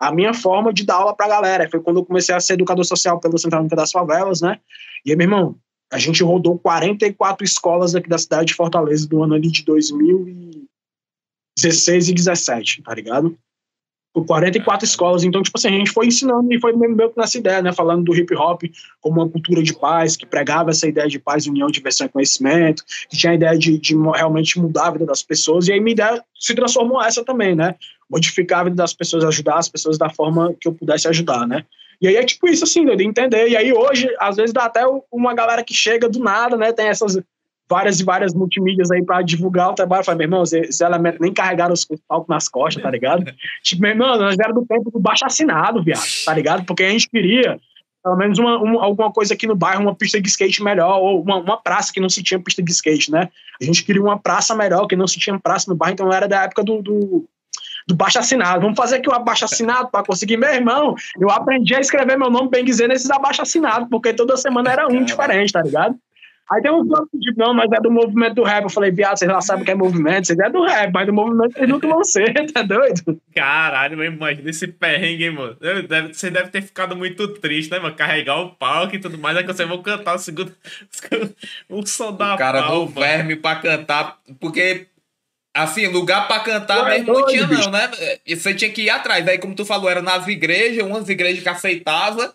a 0.00 0.12
minha 0.12 0.34
forma 0.34 0.72
de 0.72 0.84
dar 0.84 0.96
aula 0.96 1.14
pra 1.14 1.28
galera. 1.28 1.70
Foi 1.70 1.80
quando 1.80 2.00
eu 2.00 2.04
comecei 2.04 2.34
a 2.34 2.40
ser 2.40 2.54
educador 2.54 2.84
social 2.84 3.20
pelo 3.20 3.38
Central 3.38 3.64
das 3.68 3.92
Favelas, 3.92 4.40
né? 4.40 4.58
E 5.04 5.10
aí, 5.10 5.16
meu 5.16 5.26
irmão, 5.26 5.56
a 5.92 5.98
gente 5.98 6.22
rodou 6.22 6.58
44 6.58 7.44
escolas 7.44 7.94
aqui 7.94 8.08
da 8.08 8.18
cidade 8.18 8.48
de 8.48 8.54
Fortaleza 8.54 9.06
do 9.08 9.22
ano 9.22 9.34
ali 9.34 9.50
de 9.50 9.64
2016 9.64 12.08
e 12.08 12.12
17, 12.12 12.82
tá 12.82 12.94
ligado? 12.94 13.38
Por 14.12 14.24
44 14.24 14.84
escolas. 14.84 15.24
Então, 15.24 15.42
tipo 15.42 15.56
assim, 15.56 15.68
a 15.68 15.72
gente 15.72 15.90
foi 15.90 16.06
ensinando 16.06 16.52
e 16.52 16.60
foi 16.60 16.72
meio 16.74 17.10
que 17.10 17.18
nessa 17.18 17.38
ideia, 17.38 17.62
né? 17.62 17.72
Falando 17.72 18.04
do 18.04 18.14
hip 18.14 18.34
hop 18.34 18.62
como 19.00 19.20
uma 19.20 19.28
cultura 19.28 19.62
de 19.62 19.74
paz, 19.74 20.16
que 20.16 20.26
pregava 20.26 20.70
essa 20.70 20.86
ideia 20.86 21.08
de 21.08 21.18
paz, 21.18 21.46
união, 21.46 21.68
diversão 21.68 22.06
e 22.06 22.10
conhecimento, 22.10 22.84
que 23.08 23.16
tinha 23.16 23.32
a 23.32 23.34
ideia 23.34 23.58
de, 23.58 23.78
de 23.78 23.94
realmente 23.96 24.58
mudar 24.58 24.86
a 24.86 24.90
vida 24.92 25.06
das 25.06 25.22
pessoas. 25.22 25.68
E 25.68 25.72
aí 25.72 25.80
minha 25.80 25.92
ideia 25.92 26.24
se 26.38 26.54
transformou 26.54 27.02
essa 27.02 27.24
também, 27.24 27.54
né? 27.54 27.74
Modificar 28.10 28.60
a 28.60 28.64
vida 28.64 28.76
das 28.76 28.94
pessoas, 28.94 29.24
ajudar 29.24 29.58
as 29.58 29.68
pessoas 29.68 29.98
da 29.98 30.08
forma 30.08 30.54
que 30.60 30.66
eu 30.66 30.72
pudesse 30.72 31.06
ajudar, 31.08 31.46
né? 31.46 31.64
E 32.00 32.06
aí 32.06 32.16
é 32.16 32.24
tipo 32.24 32.48
isso, 32.48 32.64
assim, 32.64 32.84
de 32.84 33.04
entender. 33.04 33.48
E 33.48 33.56
aí 33.56 33.72
hoje, 33.72 34.08
às 34.20 34.36
vezes, 34.36 34.52
dá 34.52 34.64
até 34.64 34.84
uma 35.10 35.34
galera 35.34 35.64
que 35.64 35.74
chega 35.74 36.08
do 36.08 36.20
nada, 36.20 36.56
né? 36.56 36.72
Tem 36.72 36.86
essas 36.86 37.18
várias 37.68 38.00
e 38.00 38.04
várias 38.04 38.34
multimídias 38.34 38.90
aí 38.90 39.04
para 39.04 39.22
divulgar 39.22 39.70
o 39.70 39.74
trabalho. 39.74 40.04
Falei, 40.04 40.18
meu 40.18 40.26
irmão, 40.26 40.42
esses 40.42 40.80
elementos 40.80 41.20
nem 41.20 41.32
carregaram 41.32 41.74
os 41.74 41.86
palcos 42.06 42.28
nas 42.28 42.48
costas, 42.48 42.82
tá 42.82 42.90
ligado? 42.90 43.24
tipo, 43.62 43.82
meu 43.82 43.90
irmão, 43.90 44.18
nós 44.18 44.38
era 44.38 44.52
do 44.52 44.64
tempo 44.66 44.90
do 44.90 44.98
baixo 44.98 45.24
assinado, 45.24 45.82
viado, 45.82 46.02
tá 46.24 46.34
ligado? 46.34 46.64
Porque 46.64 46.84
a 46.84 46.90
gente 46.90 47.08
queria 47.08 47.58
pelo 48.02 48.16
menos 48.16 48.38
uma, 48.38 48.58
uma, 48.58 48.84
alguma 48.84 49.12
coisa 49.12 49.34
aqui 49.34 49.46
no 49.46 49.56
bairro, 49.56 49.82
uma 49.82 49.94
pista 49.94 50.20
de 50.20 50.28
skate 50.28 50.62
melhor, 50.62 50.98
ou 50.98 51.20
uma, 51.20 51.36
uma 51.36 51.56
praça 51.60 51.92
que 51.92 52.00
não 52.00 52.08
se 52.08 52.22
tinha 52.22 52.40
pista 52.40 52.62
de 52.62 52.70
skate, 52.70 53.10
né? 53.10 53.28
A 53.60 53.64
gente 53.64 53.84
queria 53.84 54.00
uma 54.00 54.18
praça 54.18 54.54
melhor, 54.54 54.86
que 54.86 54.96
não 54.96 55.06
se 55.06 55.18
tinha 55.18 55.38
praça 55.38 55.70
no 55.70 55.76
bairro, 55.76 55.94
então 55.94 56.12
era 56.12 56.26
da 56.26 56.44
época 56.44 56.62
do, 56.62 56.80
do, 56.80 57.28
do 57.86 57.94
baixo 57.94 58.18
assinado. 58.18 58.60
Vamos 58.60 58.76
fazer 58.76 58.96
aqui 58.96 59.10
o 59.10 59.12
abaixo 59.12 59.44
assinado 59.44 59.88
para 59.88 60.04
conseguir. 60.04 60.36
Meu 60.36 60.52
irmão, 60.52 60.94
eu 61.20 61.30
aprendi 61.30 61.74
a 61.74 61.80
escrever 61.80 62.16
meu 62.16 62.30
nome 62.30 62.48
bem 62.48 62.64
dizer 62.64 62.88
nesses 62.88 63.10
abaixo 63.10 63.42
assinados, 63.42 63.88
porque 63.90 64.14
toda 64.14 64.36
semana 64.36 64.70
era 64.70 64.88
um 64.88 65.04
diferente, 65.04 65.52
tá 65.52 65.60
ligado? 65.60 65.96
Aí 66.50 66.62
tem 66.62 66.72
uns 66.72 66.88
outros 66.88 67.10
que 67.10 67.18
tipo, 67.18 67.38
não, 67.38 67.52
mas 67.52 67.70
é 67.70 67.80
do 67.80 67.90
movimento 67.90 68.36
do 68.36 68.42
rap. 68.42 68.62
Eu 68.62 68.70
falei, 68.70 68.90
viado, 68.90 69.18
vocês 69.18 69.30
já 69.30 69.40
sabem 69.40 69.62
o 69.62 69.64
que 69.66 69.70
é 69.70 69.74
movimento, 69.74 70.26
vocês 70.26 70.38
é 70.38 70.48
do 70.48 70.64
rap, 70.64 70.90
mas 70.92 71.06
do 71.06 71.12
movimento 71.12 71.52
vocês 71.52 71.68
nunca 71.68 71.86
vão 71.86 72.02
ser, 72.02 72.32
tá 72.52 72.62
doido? 72.62 73.20
Caralho, 73.34 73.98
meu 73.98 74.10
imagina 74.10 74.48
esse 74.48 74.66
perrengue, 74.66 75.24
hein, 75.24 75.30
mano. 75.30 75.56
Deve, 75.60 76.14
você 76.14 76.30
deve 76.30 76.48
ter 76.48 76.62
ficado 76.62 76.96
muito 76.96 77.28
triste, 77.34 77.70
né, 77.70 77.78
mano? 77.78 77.94
Carregar 77.94 78.40
o 78.40 78.54
palco 78.54 78.96
e 78.96 78.98
tudo 78.98 79.18
mais, 79.18 79.36
é 79.36 79.42
que 79.42 79.52
vocês 79.52 79.68
vão 79.68 79.82
cantar 79.82 80.14
o 80.14 80.18
segundo. 80.18 80.54
o 81.68 81.86
som 81.86 82.16
da 82.16 82.34
O 82.34 82.38
cara 82.38 82.62
pau, 82.62 82.86
do 82.86 82.92
verme 82.92 83.36
pra 83.36 83.56
cantar, 83.56 84.18
porque. 84.40 84.86
Assim, 85.54 85.88
lugar 85.88 86.28
pra 86.28 86.38
cantar 86.40 86.84
Ué, 86.84 86.98
mesmo 86.98 87.14
não 87.14 87.26
tinha, 87.26 87.46
não, 87.46 87.70
né? 87.70 87.90
Você 88.28 88.54
tinha 88.54 88.70
que 88.70 88.82
ir 88.82 88.90
atrás. 88.90 89.24
Daí, 89.24 89.38
como 89.38 89.56
tu 89.56 89.64
falou, 89.64 89.90
era 89.90 90.00
nas 90.00 90.28
igrejas, 90.28 90.86
umas 90.86 91.08
igrejas 91.08 91.42
que 91.42 91.48
aceitavam 91.48 92.32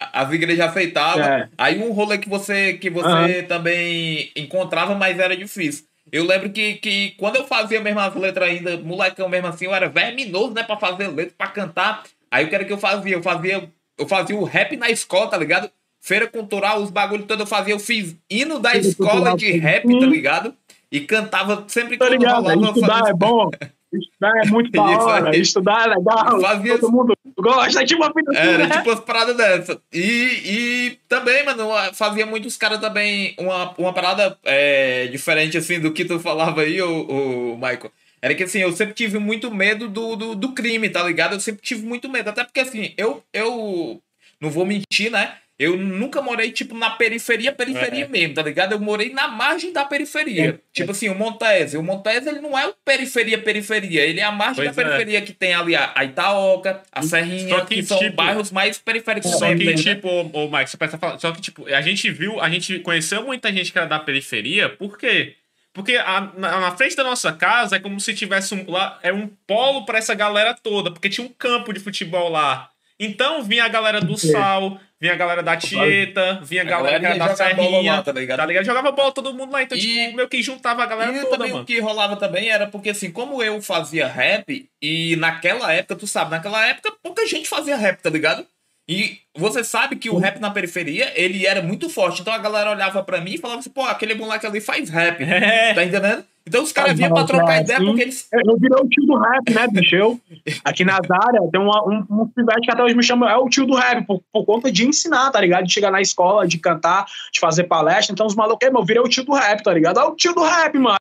as 0.00 0.32
igrejas 0.32 0.68
aceitavam. 0.68 1.22
É. 1.22 1.48
Aí 1.58 1.82
um 1.82 1.92
rolê 1.92 2.18
que 2.18 2.28
você, 2.28 2.74
que 2.74 2.88
você 2.88 3.40
uhum. 3.40 3.46
também 3.46 4.30
encontrava, 4.34 4.94
mas 4.94 5.18
era 5.18 5.36
difícil. 5.36 5.84
Eu 6.10 6.24
lembro 6.26 6.50
que, 6.50 6.74
que 6.74 7.10
quando 7.18 7.36
eu 7.36 7.46
fazia 7.46 7.80
mesmo 7.80 8.00
as 8.00 8.14
letras 8.14 8.48
ainda, 8.48 8.76
molecão 8.78 9.28
mesmo 9.28 9.46
assim, 9.46 9.66
eu 9.66 9.74
era 9.74 9.88
verminoso, 9.88 10.52
né, 10.52 10.62
pra 10.62 10.76
fazer 10.76 11.08
letra, 11.08 11.34
pra 11.36 11.48
cantar. 11.48 12.02
Aí 12.30 12.44
o 12.44 12.48
que 12.48 12.54
era 12.54 12.64
que 12.64 12.72
eu 12.72 12.78
fazia? 12.78 13.14
Eu 13.14 13.22
fazia, 13.22 13.70
eu 13.98 14.08
fazia 14.08 14.36
o 14.36 14.44
rap 14.44 14.76
na 14.76 14.90
escola, 14.90 15.28
tá 15.28 15.36
ligado? 15.36 15.70
Feira 16.00 16.26
cultural, 16.26 16.82
os 16.82 16.90
bagulho 16.90 17.26
todo 17.26 17.40
eu 17.40 17.46
fazia. 17.46 17.74
Eu 17.74 17.78
fiz 17.78 18.16
hino 18.28 18.58
da 18.58 18.74
escola 18.76 19.36
de 19.36 19.52
rap, 19.52 19.86
tá 19.86 20.06
ligado? 20.06 20.54
E 20.90 21.00
cantava 21.00 21.64
sempre 21.68 21.92
que 21.92 21.98
tá 21.98 22.08
ligado, 22.08 22.42
rolava. 22.42 22.66
Estudar 22.66 23.08
é 23.08 23.12
bom. 23.12 23.50
Estudar 23.92 24.32
é 24.44 24.46
muito 24.46 24.70
da 24.72 24.82
hora, 24.82 25.36
estudar 25.36 25.86
é 25.86 25.94
legal, 25.96 26.40
Fazia... 26.40 26.78
todo 26.78 26.92
mundo 26.92 27.14
gosta, 27.36 27.84
tipo 27.84 28.02
uma 28.02 28.12
vida 28.12 28.36
Era 28.36 28.66
né? 28.66 28.76
tipo 28.76 28.90
umas 28.90 29.00
paradas 29.00 29.36
dessa. 29.36 29.80
E, 29.92 30.00
e 30.44 30.98
também, 31.08 31.44
mano, 31.44 31.68
fazia 31.94 32.24
muitos 32.26 32.56
caras 32.56 32.78
também 32.78 33.34
uma, 33.38 33.74
uma 33.76 33.92
parada 33.92 34.38
é, 34.44 35.06
diferente, 35.08 35.58
assim, 35.58 35.80
do 35.80 35.92
que 35.92 36.04
tu 36.04 36.20
falava 36.20 36.62
aí, 36.62 36.80
o, 36.80 37.02
o 37.02 37.54
Michael. 37.56 37.90
Era 38.22 38.34
que, 38.34 38.42
assim, 38.42 38.58
eu 38.58 38.72
sempre 38.72 38.94
tive 38.94 39.18
muito 39.18 39.50
medo 39.50 39.88
do, 39.88 40.14
do, 40.14 40.34
do 40.34 40.52
crime, 40.52 40.90
tá 40.90 41.02
ligado? 41.02 41.34
Eu 41.34 41.40
sempre 41.40 41.62
tive 41.62 41.86
muito 41.86 42.08
medo, 42.08 42.28
até 42.28 42.44
porque, 42.44 42.60
assim, 42.60 42.92
eu, 42.96 43.22
eu 43.32 44.00
não 44.40 44.50
vou 44.50 44.66
mentir, 44.66 45.10
né? 45.10 45.34
Eu 45.60 45.76
nunca 45.76 46.22
morei, 46.22 46.50
tipo, 46.50 46.74
na 46.74 46.88
periferia, 46.88 47.52
periferia 47.52 48.06
é. 48.06 48.08
mesmo, 48.08 48.34
tá 48.34 48.42
ligado? 48.42 48.72
Eu 48.72 48.80
morei 48.80 49.12
na 49.12 49.28
margem 49.28 49.74
da 49.74 49.84
periferia. 49.84 50.48
É. 50.48 50.58
Tipo 50.72 50.92
assim, 50.92 51.10
o 51.10 51.14
Montese. 51.14 51.76
O 51.76 51.82
Montese, 51.82 52.30
ele 52.30 52.40
não 52.40 52.58
é 52.58 52.66
o 52.66 52.72
periferia, 52.82 53.36
periferia. 53.36 54.00
Ele 54.00 54.20
é 54.20 54.24
a 54.24 54.32
margem 54.32 54.64
pois 54.64 54.74
da 54.74 54.80
é. 54.80 54.84
periferia 54.86 55.20
que 55.20 55.34
tem 55.34 55.52
ali 55.52 55.76
a, 55.76 55.92
Itaoca, 56.02 56.80
a 56.90 57.02
Serrinha, 57.02 57.60
que, 57.66 57.74
que, 57.74 57.82
são 57.82 57.98
tipo, 57.98 58.16
bairros 58.16 58.50
mais 58.50 58.78
periféricos. 58.78 59.32
Só 59.32 59.54
que, 59.54 59.64
né? 59.64 59.74
tipo, 59.74 60.08
ô, 60.08 60.46
ô 60.46 60.50
Mike, 60.50 60.70
você 60.70 60.78
pensa 60.78 60.96
falar, 60.96 61.18
só 61.18 61.30
que, 61.30 61.42
tipo, 61.42 61.66
a 61.66 61.82
gente 61.82 62.10
viu, 62.10 62.40
a 62.40 62.48
gente 62.48 62.78
conheceu 62.78 63.22
muita 63.22 63.52
gente 63.52 63.70
que 63.70 63.76
era 63.76 63.86
da 63.86 63.98
periferia, 63.98 64.70
por 64.70 64.96
quê? 64.96 65.34
Porque 65.74 65.94
a, 65.96 66.32
na, 66.38 66.58
na, 66.58 66.70
frente 66.74 66.96
da 66.96 67.04
nossa 67.04 67.34
casa 67.34 67.76
é 67.76 67.78
como 67.78 68.00
se 68.00 68.14
tivesse 68.14 68.54
um, 68.54 68.64
lá, 68.66 68.98
é 69.02 69.12
um 69.12 69.28
polo 69.46 69.84
para 69.84 69.98
essa 69.98 70.14
galera 70.14 70.54
toda, 70.54 70.90
porque 70.90 71.10
tinha 71.10 71.26
um 71.26 71.30
campo 71.30 71.70
de 71.70 71.80
futebol 71.80 72.30
lá. 72.30 72.70
Então 73.00 73.42
vinha 73.42 73.64
a 73.64 73.68
galera 73.68 73.98
do 73.98 74.14
Sal, 74.18 74.78
vinha 75.00 75.14
a 75.14 75.16
galera 75.16 75.42
da 75.42 75.56
Tieta, 75.56 76.38
vinha 76.42 76.60
a 76.60 76.64
galera, 76.66 76.96
a 76.96 76.98
galera 76.98 77.24
da 77.28 77.34
Serrinha, 77.34 77.92
lá, 77.94 78.02
tá, 78.02 78.12
ligado? 78.12 78.36
tá 78.36 78.46
ligado? 78.46 78.64
Jogava 78.66 78.92
bola 78.92 79.10
todo 79.10 79.32
mundo 79.32 79.50
lá, 79.50 79.62
então 79.62 79.78
e, 79.78 79.80
tipo, 79.80 80.16
meio 80.16 80.28
que 80.28 80.42
juntava 80.42 80.82
a 80.82 80.86
galera 80.86 81.10
e 81.10 81.20
toda, 81.20 81.30
também 81.30 81.50
mano. 81.50 81.62
o 81.62 81.66
que 81.66 81.80
rolava 81.80 82.16
também 82.16 82.50
era 82.50 82.66
porque 82.66 82.90
assim, 82.90 83.10
como 83.10 83.42
eu 83.42 83.62
fazia 83.62 84.06
rap, 84.06 84.68
e 84.82 85.16
naquela 85.16 85.72
época, 85.72 85.96
tu 85.96 86.06
sabe, 86.06 86.30
naquela 86.30 86.66
época 86.66 86.92
pouca 87.02 87.26
gente 87.26 87.48
fazia 87.48 87.74
rap, 87.74 88.02
tá 88.02 88.10
ligado? 88.10 88.46
E 88.86 89.20
você 89.34 89.62
sabe 89.62 89.96
que 89.96 90.10
o 90.10 90.18
rap 90.18 90.38
na 90.40 90.50
periferia, 90.50 91.12
ele 91.14 91.46
era 91.46 91.62
muito 91.62 91.88
forte. 91.88 92.22
Então 92.22 92.34
a 92.34 92.38
galera 92.38 92.72
olhava 92.72 93.04
pra 93.04 93.20
mim 93.20 93.34
e 93.34 93.38
falava 93.38 93.60
assim, 93.60 93.70
pô, 93.70 93.82
aquele 93.84 94.14
moleque 94.14 94.44
ali 94.44 94.60
faz 94.60 94.90
rap. 94.90 95.22
É. 95.22 95.72
Tá 95.74 95.84
entendendo? 95.84 96.24
Então 96.50 96.64
os 96.64 96.72
caras 96.72 96.96
vinham 96.96 97.14
pra 97.14 97.22
trocar 97.22 97.60
ideia 97.60 97.78
porque 97.78 98.02
eles. 98.02 98.26
Eu 98.32 98.58
virei 98.58 98.76
o 98.76 98.88
tio 98.88 99.06
do 99.06 99.16
rap, 99.16 99.54
né, 99.54 99.68
bicho? 99.68 99.94
Eu, 99.94 100.20
aqui 100.64 100.84
nas 100.84 101.08
áreas, 101.08 101.48
tem 101.52 101.60
uma, 101.60 101.88
um, 101.88 102.04
um 102.10 102.26
pivete 102.26 102.62
que 102.62 102.72
até 102.72 102.82
hoje 102.82 102.96
me 102.96 103.04
chama, 103.04 103.30
é 103.30 103.36
o 103.36 103.48
tio 103.48 103.64
do 103.64 103.76
rap, 103.76 104.04
por, 104.04 104.20
por, 104.32 104.44
conta 104.44 104.70
de 104.70 104.84
ensinar, 104.84 105.30
tá 105.30 105.40
ligado? 105.40 105.64
De 105.64 105.72
chegar 105.72 105.92
na 105.92 106.00
escola, 106.00 106.48
de 106.48 106.58
cantar, 106.58 107.06
de 107.32 107.38
fazer 107.38 107.64
palestra. 107.64 108.12
Então 108.12 108.26
os 108.26 108.34
malucos, 108.34 108.68
eu 108.68 108.84
virei 108.84 109.00
o 109.00 109.08
tio 109.08 109.24
do 109.24 109.32
rap, 109.32 109.62
tá 109.62 109.72
ligado? 109.72 110.00
É 110.00 110.04
o 110.04 110.16
tio 110.16 110.34
do 110.34 110.42
rap, 110.42 110.76
mano. 110.76 110.98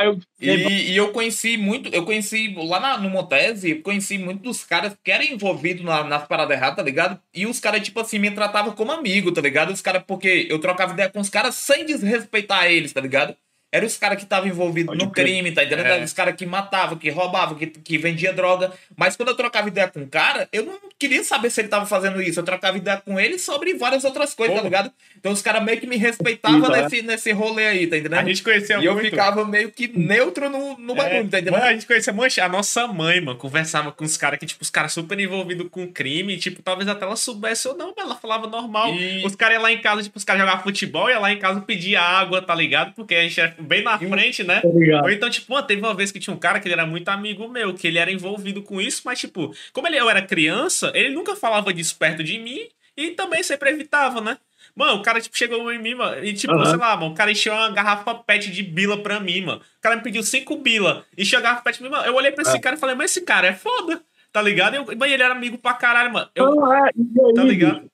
Eu, 0.00 0.18
e, 0.40 0.92
e, 0.92 0.96
eu 0.96 1.12
conheci 1.12 1.58
muito, 1.58 1.92
eu 1.92 2.04
conheci 2.06 2.54
lá 2.56 2.80
na, 2.80 2.98
no 2.98 3.10
Montese, 3.10 3.72
eu 3.72 3.82
conheci 3.82 4.16
muito 4.16 4.42
dos 4.44 4.64
caras 4.64 4.96
que 5.02 5.10
eram 5.10 5.24
envolvidos 5.24 5.84
na, 5.84 6.04
nas 6.04 6.26
paradas 6.26 6.56
erradas, 6.56 6.76
tá 6.76 6.82
ligado? 6.82 7.20
E 7.34 7.46
os 7.46 7.58
caras, 7.58 7.82
tipo 7.82 7.98
assim, 7.98 8.18
me 8.18 8.30
tratavam 8.30 8.72
como 8.72 8.92
amigo, 8.92 9.32
tá 9.32 9.40
ligado? 9.40 9.72
Os 9.72 9.82
caras, 9.82 10.04
porque 10.06 10.46
eu 10.48 10.58
trocava 10.60 10.92
ideia 10.92 11.10
com 11.10 11.20
os 11.20 11.28
caras 11.28 11.56
sem 11.56 11.84
desrespeitar 11.84 12.66
eles, 12.66 12.92
tá 12.92 13.00
ligado? 13.00 13.36
Eram 13.72 13.86
os 13.86 13.96
caras 13.96 14.18
que 14.18 14.24
estavam 14.24 14.48
envolvidos 14.48 14.96
no 14.98 15.10
crime, 15.10 15.52
tá 15.52 15.62
entendendo? 15.62 15.86
É. 15.86 16.02
Os 16.02 16.12
caras 16.12 16.34
que 16.34 16.44
matavam, 16.44 16.98
que 16.98 17.08
roubavam, 17.08 17.56
que, 17.56 17.66
que 17.68 17.98
vendia 17.98 18.32
droga. 18.32 18.72
Mas 18.96 19.16
quando 19.16 19.28
eu 19.28 19.36
trocava 19.36 19.68
ideia 19.68 19.86
com 19.86 20.02
o 20.02 20.08
cara, 20.08 20.48
eu 20.52 20.64
não 20.64 20.78
queria 20.98 21.22
saber 21.22 21.50
se 21.50 21.60
ele 21.60 21.68
tava 21.68 21.86
fazendo 21.86 22.20
isso. 22.20 22.40
Eu 22.40 22.44
trocava 22.44 22.76
ideia 22.76 22.96
com 22.96 23.18
ele 23.18 23.38
sobre 23.38 23.74
várias 23.74 24.02
outras 24.04 24.34
coisas, 24.34 24.56
tá 24.56 24.62
ligado? 24.62 24.90
Então 25.16 25.30
os 25.30 25.40
caras 25.40 25.62
meio 25.62 25.80
que 25.80 25.86
me 25.86 25.96
respeitavam 25.96 26.74
é. 26.74 26.82
nesse, 26.82 27.02
nesse 27.02 27.32
rolê 27.32 27.66
aí, 27.68 27.86
tá 27.86 27.96
entendendo? 27.96 28.18
A 28.18 28.24
gente 28.24 28.42
conhecia 28.42 28.74
e 28.74 28.78
muito. 28.78 29.02
E 29.02 29.06
eu 29.06 29.10
ficava 29.10 29.44
meio 29.44 29.70
que 29.70 29.86
neutro 29.96 30.50
no, 30.50 30.76
no 30.76 30.92
é. 30.94 30.96
bagulho, 30.96 31.28
tá 31.28 31.38
entendendo? 31.38 31.52
Mano, 31.52 31.66
a 31.66 31.72
gente 31.72 31.86
conhecia 31.86 32.12
muito. 32.12 32.40
A 32.40 32.48
nossa 32.48 32.88
mãe, 32.88 33.20
mano, 33.20 33.38
conversava 33.38 33.92
com 33.92 34.04
os 34.04 34.16
caras 34.16 34.40
que, 34.40 34.46
tipo, 34.46 34.62
os 34.62 34.70
caras 34.70 34.92
super 34.92 35.18
envolvidos 35.18 35.68
com 35.70 35.86
crime. 35.86 36.36
tipo, 36.38 36.60
talvez 36.60 36.88
até 36.88 37.04
ela 37.04 37.14
soubesse 37.14 37.68
ou 37.68 37.76
não, 37.76 37.94
mas 37.96 38.04
ela 38.04 38.16
falava 38.16 38.48
normal. 38.48 38.92
E... 38.94 39.24
Os 39.24 39.36
caras 39.36 39.54
iam 39.54 39.62
lá 39.62 39.72
em 39.72 39.80
casa, 39.80 40.02
tipo, 40.02 40.18
os 40.18 40.24
caras 40.24 40.42
jogavam 40.42 40.64
futebol, 40.64 41.08
ia 41.08 41.20
lá 41.20 41.32
em 41.32 41.38
casa 41.38 41.60
pedir 41.60 41.94
água, 41.94 42.42
tá 42.42 42.54
ligado? 42.54 42.94
Porque 42.94 43.14
a 43.14 43.22
gente 43.22 43.38
era 43.38 43.59
bem 43.60 43.82
na 43.82 43.98
frente 43.98 44.42
né? 44.42 44.60
Ou 45.02 45.10
então, 45.10 45.30
tipo, 45.30 45.52
mano, 45.52 45.66
teve 45.66 45.80
uma 45.80 45.94
vez 45.94 46.10
que 46.10 46.20
tinha 46.20 46.34
um 46.34 46.38
cara 46.38 46.60
que 46.60 46.66
ele 46.66 46.74
era 46.74 46.86
muito 46.86 47.08
amigo 47.08 47.48
meu, 47.48 47.74
que 47.74 47.86
ele 47.86 47.98
era 47.98 48.10
envolvido 48.10 48.62
com 48.62 48.80
isso, 48.80 49.02
mas, 49.04 49.18
tipo, 49.18 49.54
como 49.72 49.86
ele, 49.86 49.98
eu 49.98 50.08
era 50.08 50.22
criança, 50.22 50.90
ele 50.94 51.10
nunca 51.10 51.36
falava 51.36 51.72
disso 51.72 51.96
perto 51.96 52.22
de 52.22 52.38
mim 52.38 52.68
e 52.96 53.10
também 53.10 53.42
sempre 53.42 53.70
evitava, 53.70 54.20
né? 54.20 54.38
Mano, 54.74 54.94
o 54.94 55.02
cara, 55.02 55.20
tipo, 55.20 55.36
chegou 55.36 55.72
em 55.72 55.78
mim, 55.78 55.94
mano, 55.94 56.24
e, 56.24 56.32
tipo, 56.32 56.54
uhum. 56.54 56.64
sei 56.64 56.76
lá, 56.76 56.96
mano, 56.96 57.12
o 57.12 57.14
cara 57.14 57.32
encheu 57.32 57.52
uma 57.52 57.70
garrafa 57.70 58.14
pet 58.14 58.50
de 58.50 58.62
bila 58.62 59.02
pra 59.02 59.18
mim, 59.18 59.42
mano. 59.42 59.60
O 59.60 59.80
cara 59.80 59.96
me 59.96 60.02
pediu 60.02 60.22
cinco 60.22 60.56
bila, 60.56 61.04
encheu 61.16 61.38
a 61.38 61.42
garrafa 61.42 61.62
pet 61.62 61.78
pra 61.78 61.88
mim, 61.88 61.94
mano. 61.94 62.06
Eu 62.06 62.14
olhei 62.14 62.30
pra 62.30 62.42
esse 62.42 62.56
é. 62.56 62.60
cara 62.60 62.76
e 62.76 62.78
falei, 62.78 62.94
mas 62.94 63.10
esse 63.10 63.22
cara 63.22 63.48
é 63.48 63.52
foda, 63.52 64.00
tá 64.32 64.40
ligado? 64.40 64.76
Eu, 64.76 64.86
mas 64.96 65.12
ele 65.12 65.22
era 65.22 65.34
amigo 65.34 65.58
pra 65.58 65.74
caralho, 65.74 66.12
mano. 66.12 66.28
Eu, 66.34 66.54
não, 66.54 66.72
é, 66.72 66.90
tá 67.34 67.42
ligado? 67.42 67.90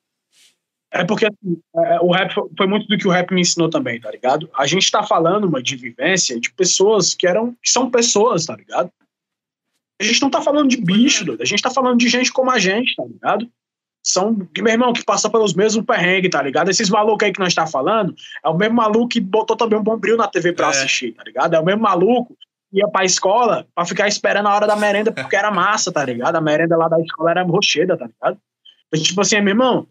É 1.01 1.05
porque 1.05 1.27
assim, 1.27 1.61
é, 1.77 2.01
o 2.01 2.11
rap 2.11 2.33
foi 2.57 2.67
muito 2.67 2.87
do 2.87 2.97
que 2.97 3.07
o 3.07 3.11
rap 3.11 3.33
me 3.33 3.41
ensinou 3.41 3.69
também, 3.69 4.01
tá 4.01 4.11
ligado? 4.11 4.49
A 4.57 4.67
gente 4.67 4.91
tá 4.91 5.03
falando 5.03 5.45
uma 5.45 5.63
de 5.63 5.77
vivência 5.77 6.39
de 6.41 6.53
pessoas 6.53 7.15
que 7.15 7.27
eram, 7.27 7.57
que 7.63 7.71
são 7.71 7.91
pessoas, 7.91 8.47
tá 8.47 8.57
ligado? 8.57 8.91
A 10.01 10.05
gente 10.05 10.21
não 10.21 10.31
tá 10.31 10.43
falando 10.43 10.69
de 10.69 10.77
bicho, 10.77 11.25
doido. 11.25 11.43
a 11.43 11.47
gente 11.47 11.63
tá 11.63 11.71
falando 11.71 11.99
de 11.99 12.09
gente 12.09 12.33
como 12.33 12.51
a 12.51 12.59
gente, 12.59 12.95
tá 12.95 13.05
ligado? 13.05 13.49
São, 14.03 14.37
meu 14.59 14.73
irmão, 14.73 14.93
que 14.93 15.05
passa 15.05 15.29
pelos 15.29 15.55
mesmos 15.55 15.85
perrengues, 15.85 16.31
tá 16.31 16.41
ligado? 16.41 16.71
Esses 16.71 16.89
malucos 16.89 17.27
aí 17.27 17.33
que 17.33 17.41
nós 17.41 17.55
tá 17.55 17.67
falando, 17.67 18.15
é 18.45 18.49
o 18.49 18.57
mesmo 18.57 18.77
maluco 18.77 19.09
que 19.09 19.21
botou 19.21 19.57
também 19.57 19.79
um 19.79 19.83
bombril 19.83 20.17
na 20.17 20.29
TV 20.29 20.53
pra 20.53 20.67
é. 20.67 20.71
assistir, 20.71 21.13
tá 21.13 21.25
ligado? 21.25 21.55
É 21.55 21.61
o 21.61 21.65
mesmo 21.65 21.83
maluco 21.83 22.37
que 22.71 22.79
ia 22.79 22.89
pra 22.89 23.05
escola 23.05 23.67
pra 23.75 23.85
ficar 23.85 24.07
esperando 24.07 24.47
a 24.47 24.55
hora 24.55 24.67
da 24.67 24.77
merenda 24.77 25.11
porque 25.11 25.35
era 25.35 25.51
massa, 25.51 25.91
tá 25.91 26.05
ligado? 26.05 26.37
A 26.37 26.41
merenda 26.41 26.77
lá 26.77 26.89
da 26.89 27.01
escola 27.01 27.31
era 27.31 27.43
rocheda, 27.43 27.97
tá 27.97 28.07
ligado? 28.07 28.41
Então, 28.89 29.03
tipo 29.03 29.21
assim, 29.21 29.41
meu 29.41 29.53
irmão, 29.53 29.89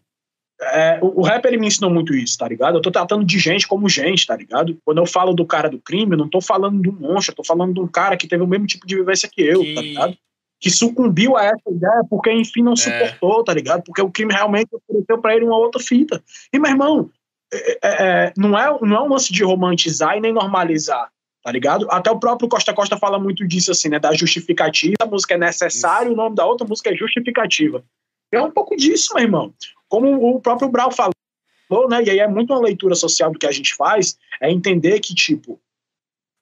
é, 0.60 0.98
o, 1.02 1.20
o 1.20 1.22
rap 1.22 1.44
ele 1.44 1.58
me 1.58 1.66
ensinou 1.66 1.90
muito 1.90 2.14
isso, 2.14 2.38
tá 2.38 2.48
ligado? 2.48 2.76
Eu 2.76 2.82
tô 2.82 2.90
tratando 2.90 3.24
de 3.24 3.38
gente 3.38 3.66
como 3.66 3.88
gente, 3.88 4.26
tá 4.26 4.36
ligado? 4.36 4.78
Quando 4.84 4.98
eu 4.98 5.06
falo 5.06 5.34
do 5.34 5.44
cara 5.44 5.68
do 5.68 5.78
crime, 5.78 6.12
eu 6.12 6.18
não 6.18 6.28
tô 6.28 6.40
falando 6.40 6.80
do 6.80 6.92
monstro, 6.92 7.32
eu 7.32 7.36
tô 7.36 7.44
falando 7.44 7.74
de 7.74 7.80
um 7.80 7.86
cara 7.86 8.16
que 8.16 8.26
teve 8.26 8.42
o 8.42 8.46
mesmo 8.46 8.66
tipo 8.66 8.86
de 8.86 8.96
vivência 8.96 9.28
que 9.30 9.42
eu, 9.42 9.60
que... 9.60 9.74
tá 9.74 9.80
ligado? 9.82 10.18
Que 10.58 10.70
sucumbiu 10.70 11.36
a 11.36 11.44
essa 11.44 11.70
ideia 11.70 12.02
porque, 12.08 12.32
enfim, 12.32 12.62
não 12.62 12.72
é. 12.72 12.76
suportou, 12.76 13.44
tá 13.44 13.52
ligado? 13.52 13.82
Porque 13.82 14.00
o 14.00 14.10
crime 14.10 14.32
realmente 14.32 14.70
ofereceu 14.72 15.20
pra 15.20 15.36
ele 15.36 15.44
uma 15.44 15.58
outra 15.58 15.82
fita. 15.82 16.22
E, 16.50 16.58
meu 16.58 16.70
irmão, 16.70 17.10
é, 17.52 17.72
é, 17.72 17.78
é, 17.82 18.32
não, 18.36 18.58
é, 18.58 18.78
não 18.80 18.96
é 18.96 19.02
um 19.02 19.08
lance 19.08 19.32
de 19.32 19.44
romantizar 19.44 20.16
e 20.16 20.20
nem 20.20 20.32
normalizar, 20.32 21.10
tá 21.42 21.52
ligado? 21.52 21.86
Até 21.90 22.10
o 22.10 22.18
próprio 22.18 22.48
Costa 22.48 22.72
Costa 22.72 22.96
fala 22.96 23.18
muito 23.18 23.46
disso, 23.46 23.70
assim, 23.70 23.90
né? 23.90 23.98
Da 23.98 24.14
justificativa, 24.14 24.96
a 25.02 25.06
música 25.06 25.34
é 25.34 25.38
necessária, 25.38 26.10
o 26.10 26.16
nome 26.16 26.34
da 26.34 26.46
outra 26.46 26.66
música 26.66 26.90
é 26.90 26.96
justificativa. 26.96 27.84
É 28.32 28.40
um 28.40 28.50
pouco 28.50 28.74
disso, 28.74 29.14
meu 29.14 29.24
irmão. 29.24 29.54
Como 29.88 30.36
o 30.36 30.40
próprio 30.40 30.68
Brau 30.68 30.90
falou, 30.90 31.88
né? 31.88 32.02
E 32.04 32.10
aí 32.10 32.18
é 32.18 32.28
muito 32.28 32.52
uma 32.52 32.60
leitura 32.60 32.94
social 32.94 33.30
do 33.30 33.38
que 33.38 33.46
a 33.46 33.52
gente 33.52 33.74
faz, 33.74 34.16
é 34.40 34.50
entender 34.50 35.00
que, 35.00 35.14
tipo, 35.14 35.60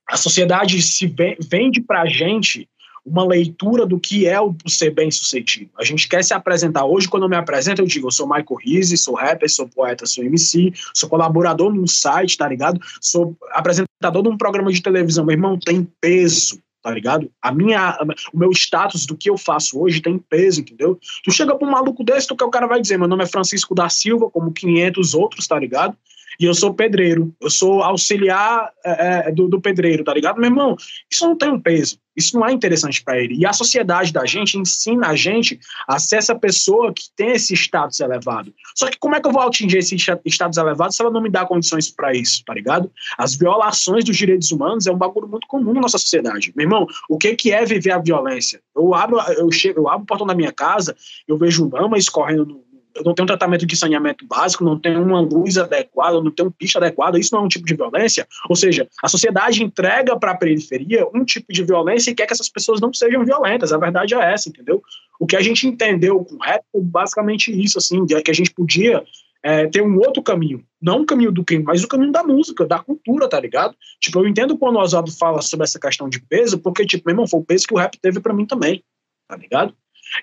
a 0.08 0.16
sociedade 0.16 0.80
se 0.82 1.06
vende 1.40 1.80
pra 1.80 2.06
gente 2.06 2.68
uma 3.04 3.24
leitura 3.24 3.84
do 3.84 4.00
que 4.00 4.26
é 4.26 4.40
o 4.40 4.54
ser 4.66 4.90
bem 4.90 5.10
sucedido. 5.10 5.70
A 5.78 5.84
gente 5.84 6.08
quer 6.08 6.24
se 6.24 6.32
apresentar. 6.32 6.86
Hoje, 6.86 7.08
quando 7.08 7.24
eu 7.24 7.28
me 7.28 7.36
apresento, 7.36 7.82
eu 7.82 7.86
digo: 7.86 8.06
eu 8.06 8.10
sou 8.10 8.26
Michael 8.26 8.58
Rizzi, 8.64 8.96
sou 8.96 9.14
rapper, 9.14 9.50
sou 9.50 9.68
poeta, 9.68 10.06
sou 10.06 10.24
MC, 10.24 10.72
sou 10.94 11.08
colaborador 11.08 11.72
num 11.72 11.86
site, 11.86 12.38
tá 12.38 12.48
ligado? 12.48 12.80
Sou 13.00 13.36
apresentador 13.50 14.22
de 14.22 14.28
um 14.28 14.38
programa 14.38 14.72
de 14.72 14.82
televisão. 14.82 15.24
Meu 15.24 15.34
irmão, 15.34 15.58
tem 15.58 15.86
peso 16.00 16.63
tá 16.84 16.90
ligado? 16.90 17.30
A 17.40 17.50
minha, 17.50 17.98
o 18.30 18.38
meu 18.38 18.50
status 18.52 19.06
do 19.06 19.16
que 19.16 19.30
eu 19.30 19.38
faço 19.38 19.80
hoje 19.80 20.02
tem 20.02 20.18
peso, 20.18 20.60
entendeu? 20.60 21.00
Tu 21.24 21.32
chega 21.32 21.56
pra 21.56 21.66
um 21.66 21.70
maluco 21.70 22.04
desse, 22.04 22.28
tu 22.28 22.36
que 22.36 22.44
o 22.44 22.50
cara 22.50 22.66
vai 22.66 22.78
dizer, 22.78 22.98
meu 22.98 23.08
nome 23.08 23.24
é 23.24 23.26
Francisco 23.26 23.74
da 23.74 23.88
Silva, 23.88 24.28
como 24.28 24.52
500 24.52 25.14
outros, 25.14 25.46
tá 25.48 25.58
ligado? 25.58 25.96
E 26.38 26.44
eu 26.44 26.54
sou 26.54 26.74
pedreiro, 26.74 27.34
eu 27.40 27.50
sou 27.50 27.82
auxiliar 27.82 28.70
é, 28.84 29.28
é, 29.28 29.32
do, 29.32 29.48
do, 29.48 29.60
pedreiro, 29.60 30.04
tá 30.04 30.12
ligado? 30.12 30.40
Meu 30.40 30.50
irmão, 30.50 30.76
isso 31.10 31.26
não 31.26 31.36
tem 31.36 31.50
um 31.50 31.60
peso, 31.60 31.98
isso 32.16 32.38
não 32.38 32.46
é 32.46 32.52
interessante 32.52 33.02
para 33.02 33.18
ele. 33.20 33.34
E 33.34 33.46
a 33.46 33.52
sociedade 33.52 34.12
da 34.12 34.24
gente 34.26 34.58
ensina 34.58 35.08
a 35.08 35.16
gente 35.16 35.58
a 35.88 35.98
ser 35.98 36.16
essa 36.16 36.34
pessoa 36.34 36.92
que 36.92 37.04
tem 37.16 37.32
esse 37.32 37.54
status 37.54 38.00
elevado. 38.00 38.52
Só 38.74 38.90
que 38.90 38.98
como 38.98 39.14
é 39.14 39.20
que 39.20 39.26
eu 39.26 39.32
vou 39.32 39.42
atingir 39.42 39.78
esse 39.78 39.96
status 39.96 40.58
elevado 40.58 40.92
se 40.92 41.02
ela 41.02 41.10
não 41.10 41.20
me 41.20 41.30
dá 41.30 41.44
condições 41.44 41.90
para 41.90 42.14
isso, 42.14 42.44
tá 42.44 42.54
ligado? 42.54 42.90
As 43.18 43.34
violações 43.34 44.04
dos 44.04 44.16
direitos 44.16 44.50
humanos 44.50 44.86
é 44.86 44.92
um 44.92 44.98
bagulho 44.98 45.28
muito 45.28 45.46
comum 45.46 45.72
na 45.72 45.80
nossa 45.80 45.98
sociedade. 45.98 46.52
Meu 46.56 46.64
irmão, 46.64 46.86
o 47.08 47.18
que, 47.18 47.34
que 47.34 47.52
é 47.52 47.64
viver 47.64 47.92
a 47.92 47.98
violência? 47.98 48.60
Eu 48.76 48.94
abro, 48.94 49.18
eu 49.36 49.50
chego, 49.50 49.80
eu 49.80 49.88
abro 49.88 50.02
o 50.02 50.06
portão 50.06 50.26
da 50.26 50.34
minha 50.34 50.52
casa, 50.52 50.96
eu 51.26 51.36
vejo 51.36 51.68
lama 51.72 51.98
escorrendo 51.98 52.44
no, 52.44 52.73
eu 52.94 53.02
não 53.04 53.14
tenho 53.14 53.24
um 53.24 53.26
tratamento 53.26 53.66
de 53.66 53.76
saneamento 53.76 54.26
básico, 54.26 54.64
não 54.64 54.78
tenho 54.78 55.02
uma 55.02 55.20
luz 55.20 55.58
adequada, 55.58 56.20
não 56.20 56.30
tenho 56.30 56.48
um 56.48 56.52
picho 56.52 56.78
adequado, 56.78 57.16
isso 57.16 57.34
não 57.34 57.42
é 57.42 57.44
um 57.44 57.48
tipo 57.48 57.66
de 57.66 57.74
violência. 57.74 58.26
Ou 58.48 58.54
seja, 58.54 58.88
a 59.02 59.08
sociedade 59.08 59.62
entrega 59.62 60.16
para 60.18 60.32
a 60.32 60.36
periferia 60.36 61.06
um 61.14 61.24
tipo 61.24 61.52
de 61.52 61.64
violência 61.64 62.10
e 62.10 62.14
quer 62.14 62.26
que 62.26 62.32
essas 62.32 62.48
pessoas 62.48 62.80
não 62.80 62.92
sejam 62.92 63.24
violentas. 63.24 63.72
A 63.72 63.78
verdade 63.78 64.14
é 64.14 64.32
essa, 64.32 64.48
entendeu? 64.48 64.82
O 65.18 65.26
que 65.26 65.36
a 65.36 65.40
gente 65.40 65.66
entendeu 65.66 66.24
com 66.24 66.36
o 66.36 66.38
rap 66.38 66.62
foi 66.70 66.82
basicamente 66.82 67.50
isso, 67.50 67.78
assim, 67.78 68.04
que 68.06 68.30
a 68.30 68.34
gente 68.34 68.52
podia 68.52 69.02
é, 69.42 69.66
ter 69.66 69.82
um 69.82 69.96
outro 69.98 70.22
caminho. 70.22 70.64
Não 70.80 71.02
o 71.02 71.06
caminho 71.06 71.30
do 71.30 71.44
crime, 71.44 71.64
mas 71.64 71.84
o 71.84 71.88
caminho 71.88 72.12
da 72.12 72.22
música, 72.22 72.66
da 72.66 72.78
cultura, 72.78 73.28
tá 73.28 73.38
ligado? 73.38 73.76
Tipo, 74.00 74.20
eu 74.20 74.28
entendo 74.28 74.56
quando 74.56 74.76
o 74.76 74.80
Oswaldo 74.80 75.12
fala 75.12 75.42
sobre 75.42 75.64
essa 75.64 75.78
questão 75.78 76.08
de 76.08 76.20
peso, 76.20 76.58
porque, 76.58 76.86
tipo, 76.86 77.04
meu 77.06 77.12
irmão, 77.12 77.26
foi 77.26 77.40
o 77.40 77.44
peso 77.44 77.66
que 77.66 77.74
o 77.74 77.76
rap 77.76 77.98
teve 78.00 78.20
para 78.20 78.32
mim 78.32 78.46
também, 78.46 78.82
tá 79.28 79.36
ligado? 79.36 79.74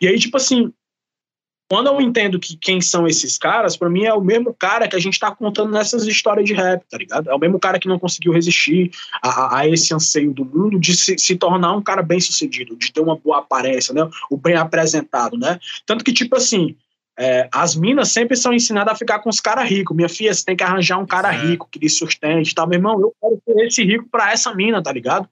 E 0.02 0.08
aí, 0.08 0.18
tipo 0.18 0.38
assim, 0.38 0.74
quando 1.72 1.88
eu 1.88 2.02
entendo 2.02 2.38
que 2.38 2.58
quem 2.58 2.82
são 2.82 3.08
esses 3.08 3.38
caras, 3.38 3.78
para 3.78 3.90
mim 3.90 4.04
é 4.04 4.14
o 4.14 4.20
mesmo 4.20 4.54
cara 4.54 4.90
que 4.90 4.96
a 4.98 5.00
gente 5.00 5.18
tá 5.18 5.34
contando 5.34 5.72
nessas 5.72 6.06
histórias 6.06 6.46
de 6.46 6.54
rap, 6.54 6.84
tá 6.90 6.98
ligado? 6.98 7.30
É 7.30 7.34
o 7.34 7.40
mesmo 7.40 7.58
cara 7.58 7.80
que 7.80 7.88
não 7.88 7.98
conseguiu 7.98 8.34
resistir 8.34 8.92
a, 9.24 9.60
a 9.60 9.70
esse 9.70 9.94
anseio 9.94 10.34
do 10.34 10.44
mundo 10.44 10.78
de 10.78 10.94
se, 10.94 11.18
se, 11.18 11.34
tornar 11.38 11.74
um 11.74 11.82
cara 11.82 12.02
bem 12.02 12.20
sucedido, 12.20 12.76
de 12.76 12.92
ter 12.92 13.00
uma 13.00 13.16
boa 13.16 13.38
aparência, 13.38 13.94
né? 13.94 14.06
O 14.30 14.36
bem 14.36 14.56
apresentado, 14.56 15.38
né? 15.38 15.62
Tanto 15.86 16.04
que, 16.04 16.12
tipo 16.12 16.36
assim, 16.36 16.76
é, 17.18 17.48
as 17.54 17.74
minas 17.74 18.10
sempre 18.10 18.36
são 18.36 18.52
ensinadas 18.52 18.92
a 18.94 18.98
ficar 18.98 19.20
com 19.20 19.30
os 19.30 19.40
caras 19.40 19.70
ricos. 19.70 19.96
Minha 19.96 20.10
filha, 20.10 20.34
você 20.34 20.44
tem 20.44 20.58
que 20.58 20.66
arranjar 20.66 20.98
um 20.98 21.06
cara 21.06 21.32
rico 21.32 21.70
que 21.72 21.80
lhe 21.80 21.90
sustente, 21.90 22.54
tá? 22.54 22.68
Meu 22.68 22.80
irmão, 22.80 23.00
eu 23.00 23.14
quero 23.18 23.42
ter 23.46 23.68
esse 23.68 23.82
rico 23.82 24.10
pra 24.12 24.34
essa 24.34 24.54
mina, 24.54 24.84
tá 24.84 24.92
ligado? 24.92 25.26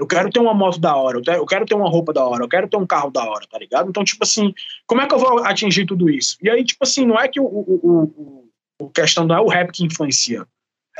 Eu 0.00 0.06
quero 0.06 0.30
ter 0.30 0.40
uma 0.40 0.54
moto 0.54 0.80
da 0.80 0.96
hora, 0.96 1.20
eu 1.26 1.44
quero 1.44 1.66
ter 1.66 1.74
uma 1.74 1.90
roupa 1.90 2.10
da 2.10 2.24
hora, 2.24 2.42
eu 2.42 2.48
quero 2.48 2.66
ter 2.66 2.78
um 2.78 2.86
carro 2.86 3.10
da 3.10 3.22
hora, 3.22 3.46
tá 3.46 3.58
ligado? 3.58 3.90
Então, 3.90 4.02
tipo 4.02 4.24
assim, 4.24 4.54
como 4.86 5.02
é 5.02 5.06
que 5.06 5.12
eu 5.12 5.18
vou 5.18 5.44
atingir 5.44 5.84
tudo 5.84 6.08
isso? 6.08 6.38
E 6.42 6.48
aí, 6.48 6.64
tipo 6.64 6.82
assim, 6.82 7.04
não 7.04 7.20
é 7.20 7.28
que 7.28 7.38
o, 7.38 7.44
o, 7.44 8.10
o, 8.80 8.84
o 8.86 8.88
questão 8.88 9.26
não 9.26 9.36
é 9.36 9.40
o 9.40 9.46
rap 9.46 9.70
que 9.70 9.84
influencia. 9.84 10.46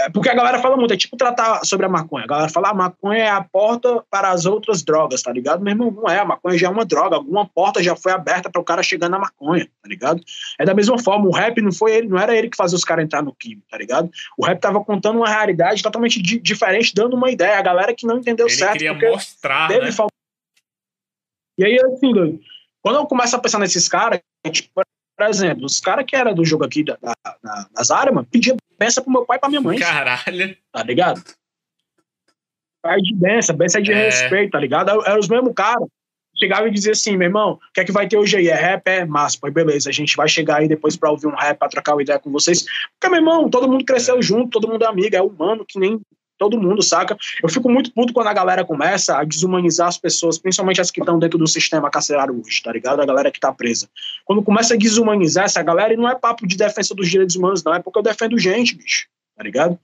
É 0.06 0.08
porque 0.08 0.28
a 0.28 0.34
galera 0.34 0.58
fala 0.58 0.76
muito, 0.76 0.94
é 0.94 0.96
tipo 0.96 1.16
tratar 1.16 1.64
sobre 1.64 1.86
a 1.86 1.88
maconha. 1.88 2.24
A 2.24 2.28
galera 2.28 2.48
fala, 2.48 2.68
a 2.68 2.70
ah, 2.70 2.74
maconha 2.74 3.18
é 3.18 3.28
a 3.28 3.42
porta 3.42 4.02
para 4.10 4.30
as 4.30 4.46
outras 4.46 4.82
drogas, 4.82 5.22
tá 5.22 5.32
ligado? 5.32 5.62
Meu 5.62 5.72
irmão, 5.72 5.90
não 5.90 6.08
é, 6.08 6.18
a 6.18 6.24
maconha 6.24 6.56
já 6.56 6.68
é 6.68 6.70
uma 6.70 6.84
droga, 6.84 7.16
alguma 7.16 7.46
porta 7.46 7.82
já 7.82 7.94
foi 7.94 8.12
aberta 8.12 8.48
para 8.50 8.60
o 8.60 8.64
cara 8.64 8.82
chegar 8.82 9.08
na 9.08 9.18
maconha, 9.18 9.66
tá 9.66 9.88
ligado? 9.88 10.22
É 10.58 10.64
da 10.64 10.74
mesma 10.74 10.98
forma, 10.98 11.26
o 11.26 11.32
rap 11.32 11.60
não 11.60 11.72
foi 11.72 11.92
ele, 11.92 12.08
não 12.08 12.18
era 12.18 12.36
ele 12.36 12.48
que 12.48 12.56
fazia 12.56 12.76
os 12.76 12.84
caras 12.84 13.04
entrar 13.04 13.22
no 13.22 13.34
químico, 13.34 13.66
tá 13.70 13.76
ligado? 13.76 14.10
O 14.38 14.44
rap 14.44 14.58
tava 14.60 14.82
contando 14.82 15.16
uma 15.16 15.28
realidade 15.28 15.82
totalmente 15.82 16.20
di 16.20 16.38
diferente, 16.38 16.94
dando 16.94 17.14
uma 17.14 17.30
ideia. 17.30 17.58
A 17.58 17.62
galera 17.62 17.94
que 17.94 18.06
não 18.06 18.18
entendeu 18.18 18.46
ele 18.46 18.54
certo. 18.54 18.76
Ele 18.76 18.94
queria 18.94 19.10
mostrar, 19.10 19.68
né? 19.68 19.92
Fal... 19.92 20.08
E 21.58 21.64
aí, 21.64 21.78
assim, 21.80 22.40
quando 22.82 22.96
eu 22.96 23.06
começo 23.06 23.36
a 23.36 23.38
pensar 23.38 23.58
nesses 23.58 23.88
caras, 23.88 24.20
tipo, 24.50 24.80
por 25.20 25.28
exemplo, 25.28 25.66
os 25.66 25.78
caras 25.80 26.06
que 26.06 26.16
eram 26.16 26.32
do 26.32 26.46
jogo 26.46 26.64
aqui 26.64 26.82
da, 26.82 26.96
da, 27.02 27.68
das 27.74 27.90
armas 27.90 28.24
pediam 28.30 28.56
benção 28.78 29.04
pro 29.04 29.12
meu 29.12 29.26
pai 29.26 29.36
e 29.36 29.40
pra 29.40 29.50
minha 29.50 29.60
mãe. 29.60 29.78
Caralho. 29.78 30.56
Tá 30.72 30.82
ligado? 30.82 31.22
Pai 32.80 32.98
de 33.02 33.14
benção, 33.14 33.54
benção 33.54 33.82
é 33.82 33.84
de 33.84 33.92
é. 33.92 34.04
respeito, 34.06 34.52
tá 34.52 34.58
ligado? 34.58 34.88
Eram 35.04 35.20
os 35.20 35.28
mesmos 35.28 35.52
caras. 35.54 35.86
Chegava 36.34 36.66
e 36.68 36.70
dizia 36.70 36.92
assim, 36.92 37.18
meu 37.18 37.26
irmão, 37.26 37.52
o 37.52 37.72
que 37.74 37.82
é 37.82 37.84
que 37.84 37.92
vai 37.92 38.08
ter 38.08 38.16
hoje 38.16 38.38
aí? 38.38 38.48
É 38.48 38.54
rap? 38.54 38.86
É 38.86 39.04
massa. 39.04 39.36
Pois 39.38 39.52
beleza, 39.52 39.90
a 39.90 39.92
gente 39.92 40.16
vai 40.16 40.26
chegar 40.26 40.60
aí 40.60 40.68
depois 40.68 40.96
pra 40.96 41.10
ouvir 41.10 41.26
um 41.26 41.36
rap, 41.36 41.58
pra 41.58 41.68
trocar 41.68 41.92
uma 41.92 42.02
ideia 42.02 42.18
com 42.18 42.32
vocês. 42.32 42.64
Porque, 42.98 43.10
meu 43.10 43.18
irmão, 43.18 43.50
todo 43.50 43.68
mundo 43.68 43.84
cresceu 43.84 44.18
é. 44.18 44.22
junto, 44.22 44.58
todo 44.58 44.68
mundo 44.68 44.82
é 44.84 44.88
amigo, 44.88 45.14
é 45.14 45.20
humano, 45.20 45.66
que 45.68 45.78
nem 45.78 46.00
todo 46.40 46.58
mundo, 46.58 46.82
saca? 46.82 47.18
Eu 47.42 47.50
fico 47.50 47.70
muito 47.70 47.92
puto 47.92 48.14
quando 48.14 48.28
a 48.28 48.32
galera 48.32 48.64
começa 48.64 49.18
a 49.18 49.24
desumanizar 49.24 49.88
as 49.88 49.98
pessoas, 49.98 50.38
principalmente 50.38 50.80
as 50.80 50.90
que 50.90 50.98
estão 50.98 51.18
dentro 51.18 51.38
do 51.38 51.46
sistema 51.46 51.90
carcerário 51.90 52.34
hoje, 52.34 52.62
tá 52.62 52.72
ligado? 52.72 53.02
A 53.02 53.06
galera 53.06 53.30
que 53.30 53.38
tá 53.38 53.52
presa. 53.52 53.90
Quando 54.24 54.42
começa 54.42 54.72
a 54.72 54.76
desumanizar 54.78 55.44
essa 55.44 55.62
galera, 55.62 55.92
e 55.92 55.98
não 55.98 56.08
é 56.08 56.14
papo 56.14 56.46
de 56.46 56.56
defesa 56.56 56.94
dos 56.94 57.10
direitos 57.10 57.36
humanos, 57.36 57.62
não, 57.62 57.74
é 57.74 57.78
porque 57.80 57.98
eu 57.98 58.02
defendo 58.02 58.38
gente, 58.38 58.74
bicho, 58.74 59.06
tá 59.36 59.44
ligado? 59.44 59.78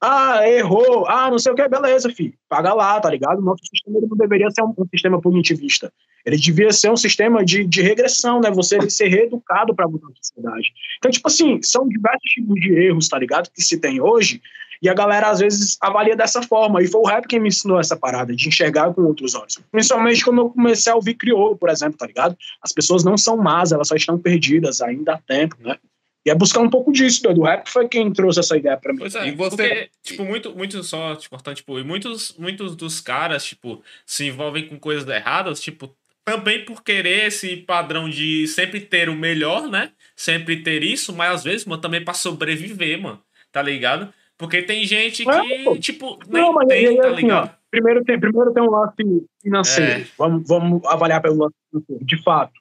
Ah, 0.00 0.48
errou. 0.48 1.06
Ah, 1.06 1.30
não 1.30 1.38
sei 1.38 1.52
o 1.52 1.54
que, 1.54 1.68
beleza, 1.68 2.10
filho. 2.10 2.34
Paga 2.48 2.74
lá, 2.74 2.98
tá 2.98 3.08
ligado? 3.08 3.40
Nosso 3.40 3.62
sistema 3.66 4.00
não 4.00 4.16
deveria 4.16 4.50
ser 4.50 4.62
um, 4.62 4.74
um, 4.76 4.88
sistema 4.90 5.20
punitivista. 5.20 5.92
Ele 6.24 6.36
devia 6.36 6.72
ser 6.72 6.90
um 6.90 6.96
sistema 6.96 7.44
de, 7.44 7.64
de 7.64 7.82
regressão, 7.82 8.40
né? 8.40 8.50
Você 8.50 8.90
ser 8.90 9.08
reeducado 9.08 9.74
para 9.74 9.86
mudar 9.86 10.08
a 10.08 10.16
sociedade. 10.16 10.72
Então, 10.98 11.10
tipo 11.10 11.28
assim, 11.28 11.60
são 11.62 11.86
diversos 11.86 12.30
tipos 12.30 12.60
de 12.60 12.72
erros, 12.72 13.08
tá 13.08 13.18
ligado? 13.18 13.50
Que 13.50 13.62
se 13.62 13.78
tem 13.78 14.00
hoje. 14.00 14.40
E 14.82 14.88
a 14.88 14.94
galera, 14.94 15.28
às 15.28 15.40
vezes, 15.40 15.76
avalia 15.80 16.16
dessa 16.16 16.42
forma. 16.42 16.82
E 16.82 16.86
foi 16.86 17.00
o 17.00 17.06
rap 17.06 17.26
que 17.26 17.38
me 17.38 17.48
ensinou 17.48 17.78
essa 17.78 17.96
parada, 17.96 18.34
de 18.34 18.48
enxergar 18.48 18.92
com 18.94 19.02
outros 19.02 19.34
olhos. 19.34 19.58
Principalmente 19.70 20.24
quando 20.24 20.40
eu 20.40 20.50
comecei 20.50 20.92
a 20.92 20.96
ouvir 20.96 21.14
crioulo, 21.14 21.56
por 21.56 21.68
exemplo, 21.68 21.98
tá 21.98 22.06
ligado? 22.06 22.36
As 22.62 22.72
pessoas 22.72 23.04
não 23.04 23.16
são 23.16 23.36
más, 23.36 23.72
elas 23.72 23.88
só 23.88 23.94
estão 23.94 24.18
perdidas, 24.18 24.80
ainda 24.80 25.14
há 25.14 25.18
tempo, 25.18 25.56
né? 25.60 25.76
E 26.24 26.30
é 26.30 26.34
buscar 26.34 26.60
um 26.60 26.68
pouco 26.68 26.92
disso, 26.92 27.22
do 27.22 27.42
rap 27.42 27.66
foi 27.68 27.88
quem 27.88 28.12
trouxe 28.12 28.40
essa 28.40 28.56
ideia 28.56 28.76
pra 28.76 28.92
mim. 28.92 28.98
Pois 28.98 29.14
é, 29.14 29.28
e 29.28 29.32
você... 29.32 29.56
porque, 29.56 29.90
tipo, 30.02 30.24
muito, 30.24 30.54
muito 30.54 30.82
só 30.82 31.16
te 31.16 31.30
cortando, 31.30 31.56
tipo, 31.56 31.78
e 31.78 31.84
muitos, 31.84 32.34
muitos 32.38 32.76
dos 32.76 33.00
caras, 33.00 33.44
tipo, 33.44 33.82
se 34.04 34.26
envolvem 34.26 34.68
com 34.68 34.78
coisas 34.78 35.08
erradas, 35.08 35.60
tipo, 35.60 35.94
também 36.24 36.64
por 36.64 36.82
querer 36.82 37.28
esse 37.28 37.56
padrão 37.56 38.08
de 38.08 38.46
sempre 38.46 38.80
ter 38.80 39.08
o 39.08 39.14
melhor, 39.14 39.68
né? 39.68 39.92
Sempre 40.14 40.62
ter 40.62 40.82
isso, 40.82 41.14
mas 41.14 41.36
às 41.36 41.44
vezes, 41.44 41.64
mano, 41.64 41.80
também 41.80 42.04
pra 42.04 42.12
sobreviver, 42.12 43.00
mano. 43.00 43.22
Tá 43.50 43.62
ligado? 43.62 44.12
Porque 44.40 44.62
tem 44.62 44.84
gente 44.84 45.22
que, 45.22 45.30
é, 45.30 45.76
tipo, 45.78 46.18
nem 46.26 46.42
não, 46.42 46.52
mas 46.52 46.66
tem, 46.66 46.86
aí, 46.86 46.96
tá 46.96 47.08
assim, 47.08 47.16
ligado? 47.16 47.46
Ó, 47.46 47.54
primeiro, 47.70 48.04
tem, 48.04 48.18
primeiro 48.18 48.52
tem 48.52 48.62
um 48.62 48.70
lance 48.70 49.26
financeiro. 49.42 50.00
É. 50.00 50.06
Vamos, 50.18 50.48
vamos 50.48 50.84
avaliar 50.86 51.22
pelo 51.22 51.36
lance 51.36 51.54
financeiro. 51.70 52.04
De 52.04 52.22
fato 52.22 52.52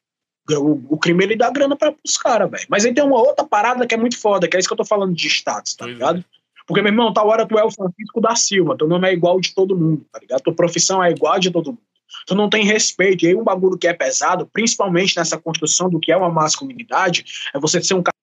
o, 0.57 0.81
o 0.89 0.97
crime 0.97 1.23
ele 1.23 1.35
dá 1.35 1.49
grana 1.49 1.75
para 1.75 1.93
os 2.03 2.17
caras, 2.17 2.49
velho. 2.49 2.65
Mas 2.69 2.85
aí 2.85 2.93
tem 2.93 3.03
uma 3.03 3.19
outra 3.19 3.45
parada 3.45 3.85
que 3.85 3.93
é 3.93 3.97
muito 3.97 4.17
foda, 4.19 4.47
que 4.47 4.55
é 4.55 4.59
isso 4.59 4.67
que 4.67 4.73
eu 4.73 4.77
tô 4.77 4.85
falando 4.85 5.13
de 5.13 5.27
status, 5.27 5.75
tá 5.75 5.85
ligado? 5.85 6.23
Porque, 6.65 6.81
meu 6.81 6.91
irmão, 6.91 7.11
tal 7.11 7.27
hora 7.27 7.47
tu 7.47 7.57
é 7.57 7.63
o 7.63 7.71
Francisco 7.71 8.21
da 8.21 8.35
Silva, 8.35 8.77
teu 8.77 8.87
nome 8.87 9.07
é 9.07 9.13
igual 9.13 9.39
de 9.39 9.53
todo 9.53 9.75
mundo, 9.75 10.05
tá 10.11 10.19
ligado? 10.19 10.41
Tua 10.41 10.53
profissão 10.53 11.03
é 11.03 11.09
igual 11.09 11.39
de 11.39 11.49
todo 11.49 11.71
mundo. 11.71 11.81
Tu 12.25 12.35
não 12.35 12.49
tem 12.49 12.63
respeito. 12.63 13.25
E 13.25 13.29
aí 13.29 13.35
um 13.35 13.43
bagulho 13.43 13.77
que 13.77 13.87
é 13.87 13.93
pesado, 13.93 14.47
principalmente 14.51 15.17
nessa 15.17 15.37
construção 15.37 15.89
do 15.89 15.99
que 15.99 16.11
é 16.11 16.17
uma 16.17 16.29
masculinidade, 16.29 17.25
é 17.53 17.59
você 17.59 17.81
ser 17.81 17.95
um 17.95 18.03
cara 18.03 18.15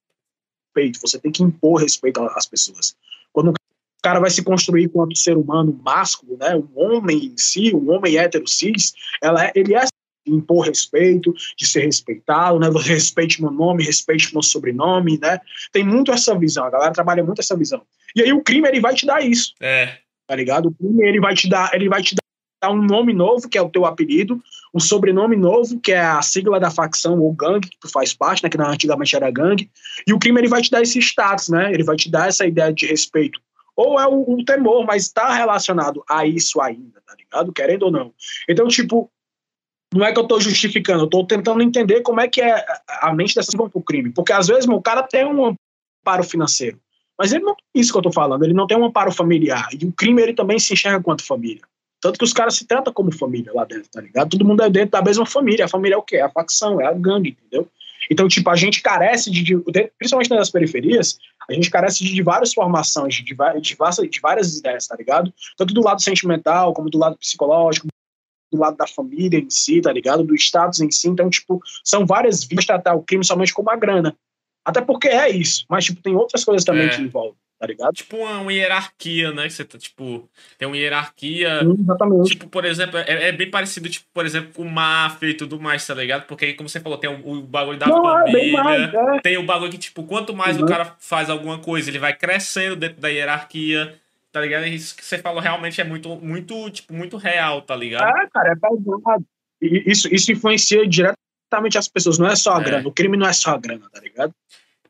respeito. 0.76 1.00
Você 1.00 1.18
tem 1.18 1.32
que 1.32 1.42
impor 1.42 1.80
respeito 1.80 2.20
às 2.20 2.46
pessoas. 2.46 2.96
Quando 3.36 3.50
o 3.50 3.54
cara 4.02 4.18
vai 4.18 4.30
se 4.30 4.42
construir 4.42 4.88
quanto 4.88 5.14
ser 5.14 5.36
humano 5.36 5.78
másculo, 5.84 6.38
né? 6.38 6.56
Um 6.56 6.70
homem 6.74 7.26
em 7.26 7.36
si, 7.36 7.74
um 7.74 7.90
homem 7.90 8.16
hétero 8.16 8.48
cis, 8.48 8.94
ela 9.22 9.44
é, 9.44 9.52
ele 9.54 9.74
é 9.74 9.84
impor 10.26 10.64
respeito, 10.64 11.34
de 11.54 11.66
ser 11.66 11.84
respeitado, 11.84 12.58
né? 12.58 12.70
Você 12.70 12.94
respeite 12.94 13.42
meu 13.42 13.50
nome, 13.50 13.84
respeite 13.84 14.32
meu 14.32 14.42
sobrenome, 14.42 15.18
né? 15.20 15.38
Tem 15.70 15.84
muito 15.84 16.10
essa 16.10 16.34
visão, 16.34 16.64
a 16.64 16.70
galera 16.70 16.92
trabalha 16.94 17.22
muito 17.22 17.40
essa 17.40 17.54
visão. 17.54 17.82
E 18.14 18.22
aí 18.22 18.32
o 18.32 18.42
crime 18.42 18.66
ele 18.66 18.80
vai 18.80 18.94
te 18.94 19.04
dar 19.04 19.22
isso. 19.22 19.52
É. 19.60 19.98
Tá 20.26 20.34
ligado? 20.34 20.70
O 20.70 20.74
crime 20.74 21.06
ele 21.06 21.20
vai 21.20 21.34
te 21.34 21.46
dar, 21.46 21.74
ele 21.74 21.90
vai 21.90 22.02
te 22.02 22.14
dar 22.14 22.25
um 22.64 22.82
nome 22.82 23.12
novo, 23.12 23.48
que 23.48 23.58
é 23.58 23.62
o 23.62 23.68
teu 23.68 23.84
apelido, 23.84 24.42
um 24.74 24.80
sobrenome 24.80 25.36
novo, 25.36 25.78
que 25.80 25.92
é 25.92 26.00
a 26.00 26.22
sigla 26.22 26.58
da 26.58 26.70
facção 26.70 27.20
ou 27.20 27.32
gangue 27.32 27.68
que 27.68 27.78
tu 27.78 27.88
faz 27.88 28.12
parte, 28.12 28.42
né, 28.42 28.48
que 28.48 28.60
antigamente 28.60 29.14
era 29.14 29.30
gangue, 29.30 29.70
e 30.06 30.12
o 30.12 30.18
crime 30.18 30.40
ele 30.40 30.48
vai 30.48 30.62
te 30.62 30.70
dar 30.70 30.82
esse 30.82 30.98
status, 30.98 31.48
né? 31.48 31.72
Ele 31.72 31.84
vai 31.84 31.96
te 31.96 32.10
dar 32.10 32.28
essa 32.28 32.46
ideia 32.46 32.72
de 32.72 32.86
respeito. 32.86 33.40
Ou 33.76 34.00
é 34.00 34.06
o, 34.06 34.22
o 34.22 34.44
temor, 34.44 34.86
mas 34.86 35.04
está 35.04 35.34
relacionado 35.34 36.02
a 36.08 36.26
isso 36.26 36.60
ainda, 36.60 37.02
tá 37.06 37.14
ligado? 37.14 37.52
Querendo 37.52 37.84
ou 37.84 37.90
não. 37.90 38.12
Então, 38.48 38.66
tipo, 38.68 39.10
não 39.94 40.04
é 40.04 40.12
que 40.12 40.18
eu 40.18 40.22
estou 40.22 40.40
justificando, 40.40 41.02
eu 41.02 41.06
estou 41.06 41.26
tentando 41.26 41.62
entender 41.62 42.00
como 42.02 42.20
é 42.20 42.26
que 42.26 42.40
é 42.40 42.64
a 42.88 43.12
mente 43.14 43.34
dessas 43.34 43.54
pessoas 43.54 43.70
para 43.70 43.78
o 43.78 43.84
crime. 43.84 44.10
Porque 44.12 44.32
às 44.32 44.46
vezes 44.46 44.66
meu, 44.66 44.78
o 44.78 44.82
cara 44.82 45.02
tem 45.02 45.24
um 45.24 45.54
amparo 46.04 46.24
financeiro, 46.24 46.78
mas 47.18 47.32
ele 47.32 47.44
não 47.44 47.54
tem 47.54 47.80
isso 47.80 47.92
que 47.92 47.96
eu 47.96 48.00
estou 48.00 48.12
falando, 48.12 48.44
ele 48.44 48.54
não 48.54 48.66
tem 48.66 48.78
um 48.78 48.84
amparo 48.84 49.12
familiar. 49.12 49.68
E 49.72 49.84
o 49.84 49.92
crime 49.92 50.22
ele 50.22 50.34
também 50.34 50.58
se 50.58 50.72
enxerga 50.72 51.02
quanto 51.02 51.24
família. 51.24 51.62
Tanto 52.00 52.18
que 52.18 52.24
os 52.24 52.32
caras 52.32 52.54
se 52.54 52.66
tratam 52.66 52.92
como 52.92 53.12
família 53.12 53.52
lá 53.54 53.64
dentro, 53.64 53.90
tá 53.90 54.00
ligado? 54.00 54.30
Todo 54.30 54.44
mundo 54.44 54.62
é 54.62 54.70
dentro 54.70 54.90
da 54.90 55.02
mesma 55.02 55.26
família. 55.26 55.64
A 55.64 55.68
família 55.68 55.94
é 55.94 55.98
o 55.98 56.02
quê? 56.02 56.16
É 56.16 56.22
a 56.22 56.30
facção, 56.30 56.80
é 56.80 56.86
a 56.86 56.92
gangue, 56.92 57.30
entendeu? 57.30 57.68
Então, 58.10 58.28
tipo, 58.28 58.48
a 58.50 58.56
gente 58.56 58.82
carece 58.82 59.30
de, 59.30 59.42
de 59.42 59.56
principalmente 59.98 60.30
nas 60.30 60.50
periferias, 60.50 61.18
a 61.48 61.52
gente 61.52 61.70
carece 61.70 62.04
de, 62.04 62.14
de 62.14 62.22
várias 62.22 62.52
formações, 62.52 63.14
de, 63.14 63.24
de, 63.24 63.34
de, 63.60 64.20
várias 64.20 64.56
ideias, 64.56 64.86
tá 64.86 64.96
ligado? 64.96 65.32
Tanto 65.56 65.74
do 65.74 65.82
lado 65.82 66.02
sentimental, 66.02 66.72
como 66.72 66.90
do 66.90 66.98
lado 66.98 67.16
psicológico, 67.18 67.88
do 68.52 68.58
lado 68.58 68.76
da 68.76 68.86
família 68.86 69.38
em 69.38 69.50
si, 69.50 69.80
tá 69.80 69.92
ligado? 69.92 70.22
Do 70.22 70.34
status 70.34 70.80
em 70.80 70.90
si. 70.90 71.08
Então, 71.08 71.28
tipo, 71.28 71.60
são 71.84 72.06
várias 72.06 72.44
vias 72.44 72.64
tratar 72.64 72.94
o 72.94 73.02
crime 73.02 73.24
somente 73.24 73.52
como 73.52 73.70
a 73.70 73.76
grana. 73.76 74.16
Até 74.64 74.80
porque 74.80 75.08
é 75.08 75.30
isso, 75.30 75.64
mas, 75.68 75.84
tipo, 75.84 76.02
tem 76.02 76.14
outras 76.14 76.44
coisas 76.44 76.64
também 76.64 76.86
é. 76.86 76.88
que 76.88 77.02
envolvem, 77.02 77.36
tá 77.58 77.66
ligado? 77.66 77.92
Tipo 77.92 78.18
uma, 78.18 78.40
uma 78.40 78.52
hierarquia, 78.52 79.32
né? 79.32 79.44
Que 79.44 79.50
você 79.50 79.64
tá, 79.64 79.78
tipo, 79.78 80.28
tem 80.58 80.68
uma 80.68 80.76
hierarquia. 80.76 81.60
Sim, 81.60 81.76
exatamente. 81.80 82.30
Tipo, 82.30 82.48
por 82.48 82.64
exemplo, 82.64 82.98
é, 82.98 83.28
é, 83.28 83.32
bem 83.32 83.50
parecido, 83.50 83.88
tipo, 83.88 84.06
por 84.12 84.26
exemplo, 84.26 84.52
com 84.54 84.62
o 84.62 84.70
máfia 84.70 85.28
e 85.28 85.34
tudo 85.34 85.60
mais, 85.60 85.86
tá 85.86 85.94
ligado? 85.94 86.26
Porque, 86.26 86.54
como 86.54 86.68
você 86.68 86.80
falou, 86.80 86.98
tem 86.98 87.10
o, 87.10 87.30
o 87.30 87.42
bagulho 87.42 87.78
da 87.78 87.86
Não, 87.86 88.18
é 88.18 88.26
família. 88.26 88.58
É 88.58 88.62
mais, 88.62 88.94
é. 88.94 89.20
Tem 89.20 89.38
o 89.38 89.44
bagulho 89.44 89.70
que, 89.70 89.78
tipo, 89.78 90.02
quanto 90.04 90.34
mais 90.34 90.56
uhum. 90.56 90.64
o 90.64 90.68
cara 90.68 90.96
faz 90.98 91.30
alguma 91.30 91.58
coisa, 91.58 91.90
ele 91.90 91.98
vai 91.98 92.14
crescendo 92.14 92.76
dentro 92.76 93.00
da 93.00 93.08
hierarquia 93.08 93.98
tá 94.36 94.42
ligado? 94.42 94.66
Isso 94.66 94.94
que 94.94 95.02
você 95.02 95.16
falou 95.16 95.40
realmente 95.40 95.80
é 95.80 95.84
muito, 95.84 96.14
muito, 96.16 96.68
tipo, 96.70 96.92
muito 96.92 97.16
real, 97.16 97.62
tá 97.62 97.74
ligado? 97.74 98.06
É, 98.06 98.28
cara, 98.28 98.52
é 98.52 98.54
pesado. 98.54 99.24
Isso, 99.62 100.14
isso 100.14 100.30
influencia 100.30 100.86
diretamente 100.86 101.78
as 101.78 101.88
pessoas, 101.88 102.18
não 102.18 102.26
é 102.26 102.36
só 102.36 102.56
a 102.56 102.60
é. 102.60 102.64
grana. 102.64 102.88
O 102.88 102.92
crime 102.92 103.16
não 103.16 103.26
é 103.26 103.32
só 103.32 103.54
a 103.54 103.58
grana, 103.58 103.88
tá 103.90 103.98
ligado? 103.98 104.34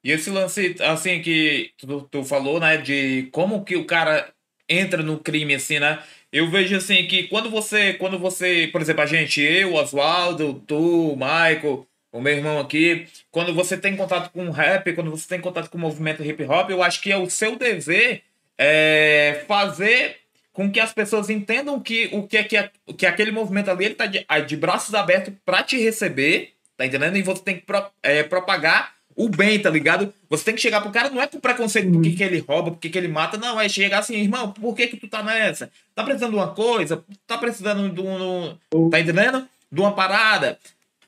E 0.07 0.13
esse 0.13 0.31
lance, 0.31 0.77
assim, 0.83 1.21
que 1.21 1.73
tu, 1.77 2.03
tu 2.03 2.23
falou, 2.23 2.61
né, 2.61 2.77
de 2.77 3.29
como 3.33 3.65
que 3.65 3.75
o 3.75 3.85
cara 3.85 4.33
entra 4.69 5.03
no 5.03 5.19
crime, 5.19 5.57
assim, 5.57 5.81
né? 5.81 5.99
Eu 6.31 6.49
vejo, 6.49 6.77
assim, 6.77 7.09
que 7.09 7.25
quando 7.25 7.51
você, 7.51 7.95
quando 7.95 8.17
você, 8.17 8.69
por 8.71 8.81
exemplo, 8.81 9.03
a 9.03 9.07
gente, 9.07 9.43
eu, 9.43 9.75
Oswaldo, 9.75 10.63
tu, 10.65 11.17
Michael, 11.17 11.85
o 12.13 12.21
meu 12.21 12.33
irmão 12.35 12.61
aqui, 12.61 13.09
quando 13.33 13.53
você 13.53 13.77
tem 13.77 13.97
contato 13.97 14.31
com 14.31 14.49
rap, 14.51 14.93
quando 14.93 15.11
você 15.11 15.27
tem 15.27 15.41
contato 15.41 15.69
com 15.69 15.77
o 15.77 15.81
movimento 15.81 16.23
hip 16.23 16.41
hop, 16.45 16.71
eu 16.71 16.85
acho 16.85 17.03
que 17.03 17.11
é 17.11 17.17
o 17.17 17.29
seu 17.29 17.57
dever 17.57 18.23
é, 18.57 19.45
fazer 19.49 20.19
com 20.53 20.71
que 20.71 20.79
as 20.79 20.93
pessoas 20.93 21.29
entendam 21.29 21.81
que 21.81 22.11
o 22.13 22.29
que 22.29 22.37
é 22.37 22.45
que, 22.45 22.71
que 22.97 23.07
aquele 23.07 23.33
movimento 23.33 23.73
ali 23.73 23.87
ele 23.87 23.95
tá 23.97 24.07
de, 24.07 24.25
de 24.47 24.57
braços 24.57 24.95
abertos 24.95 25.35
para 25.45 25.65
te 25.65 25.77
receber, 25.79 26.53
tá 26.77 26.87
entendendo? 26.87 27.17
E 27.17 27.23
você 27.23 27.43
tem 27.43 27.57
que 27.57 27.67
pro, 27.67 27.91
é, 28.05 28.23
propagar 28.23 28.96
o 29.17 29.31
bem, 29.31 29.59
tá 29.59 29.71
ligado? 29.71 30.13
Você 30.29 30.45
tem 30.45 30.55
que 30.55 30.61
chegar 30.61 30.83
pro 30.83 30.91
cara, 30.91 31.09
não 31.09 31.23
é 31.23 31.27
por 31.27 31.41
preconceito, 31.41 31.91
porque 31.91 32.11
que 32.11 32.23
ele 32.23 32.45
rouba, 32.47 32.71
porque 32.71 32.91
que 32.91 32.99
ele 32.99 33.09
mata, 33.09 33.39
não, 33.39 33.59
é 33.59 33.67
chegar 33.69 34.01
assim, 34.01 34.15
irmão, 34.15 34.53
por 34.53 34.75
que 34.77 34.89
que 34.89 34.99
tu 34.99 35.09
tá 35.09 35.23
nessa? 35.23 35.71
Tá 35.95 36.05
precisando 36.05 36.33
de 36.33 36.37
uma 36.37 36.55
coisa? 36.55 37.03
Tá 37.27 37.39
precisando 37.39 37.89
de 37.89 38.01
um, 38.01 38.91
tá 38.91 39.01
entendendo? 39.01 39.49
De 39.73 39.81
uma 39.81 39.95
parada. 39.95 40.59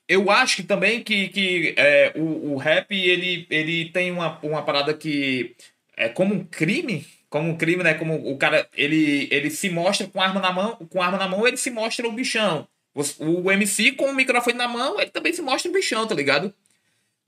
Eu 0.08 0.30
acho 0.30 0.56
que 0.56 0.62
também 0.62 1.02
que, 1.02 1.28
que 1.28 1.74
é, 1.76 2.12
o, 2.16 2.54
o 2.54 2.56
rap, 2.56 2.90
ele, 2.90 3.46
ele 3.50 3.90
tem 3.90 4.10
uma, 4.10 4.38
uma 4.42 4.62
parada 4.62 4.94
que 4.94 5.54
é 5.94 6.08
como 6.08 6.34
um 6.34 6.44
crime, 6.44 7.06
como 7.28 7.50
um 7.50 7.56
crime, 7.58 7.82
né? 7.82 7.92
Como 7.92 8.14
o 8.14 8.38
cara, 8.38 8.66
ele, 8.74 9.28
ele 9.30 9.50
se 9.50 9.68
mostra 9.68 10.06
com 10.06 10.18
arma 10.18 10.40
na 10.40 10.50
mão, 10.50 10.76
com 10.88 11.02
arma 11.02 11.18
na 11.18 11.28
mão, 11.28 11.46
ele 11.46 11.58
se 11.58 11.70
mostra 11.70 12.08
o 12.08 12.12
bichão. 12.12 12.66
O, 12.94 13.42
o 13.42 13.52
MC 13.52 13.92
com 13.92 14.06
o 14.06 14.14
microfone 14.14 14.56
na 14.56 14.66
mão, 14.66 14.98
ele 14.98 15.10
também 15.10 15.34
se 15.34 15.42
mostra 15.42 15.70
o 15.70 15.74
bichão, 15.74 16.06
tá 16.06 16.14
ligado? 16.14 16.54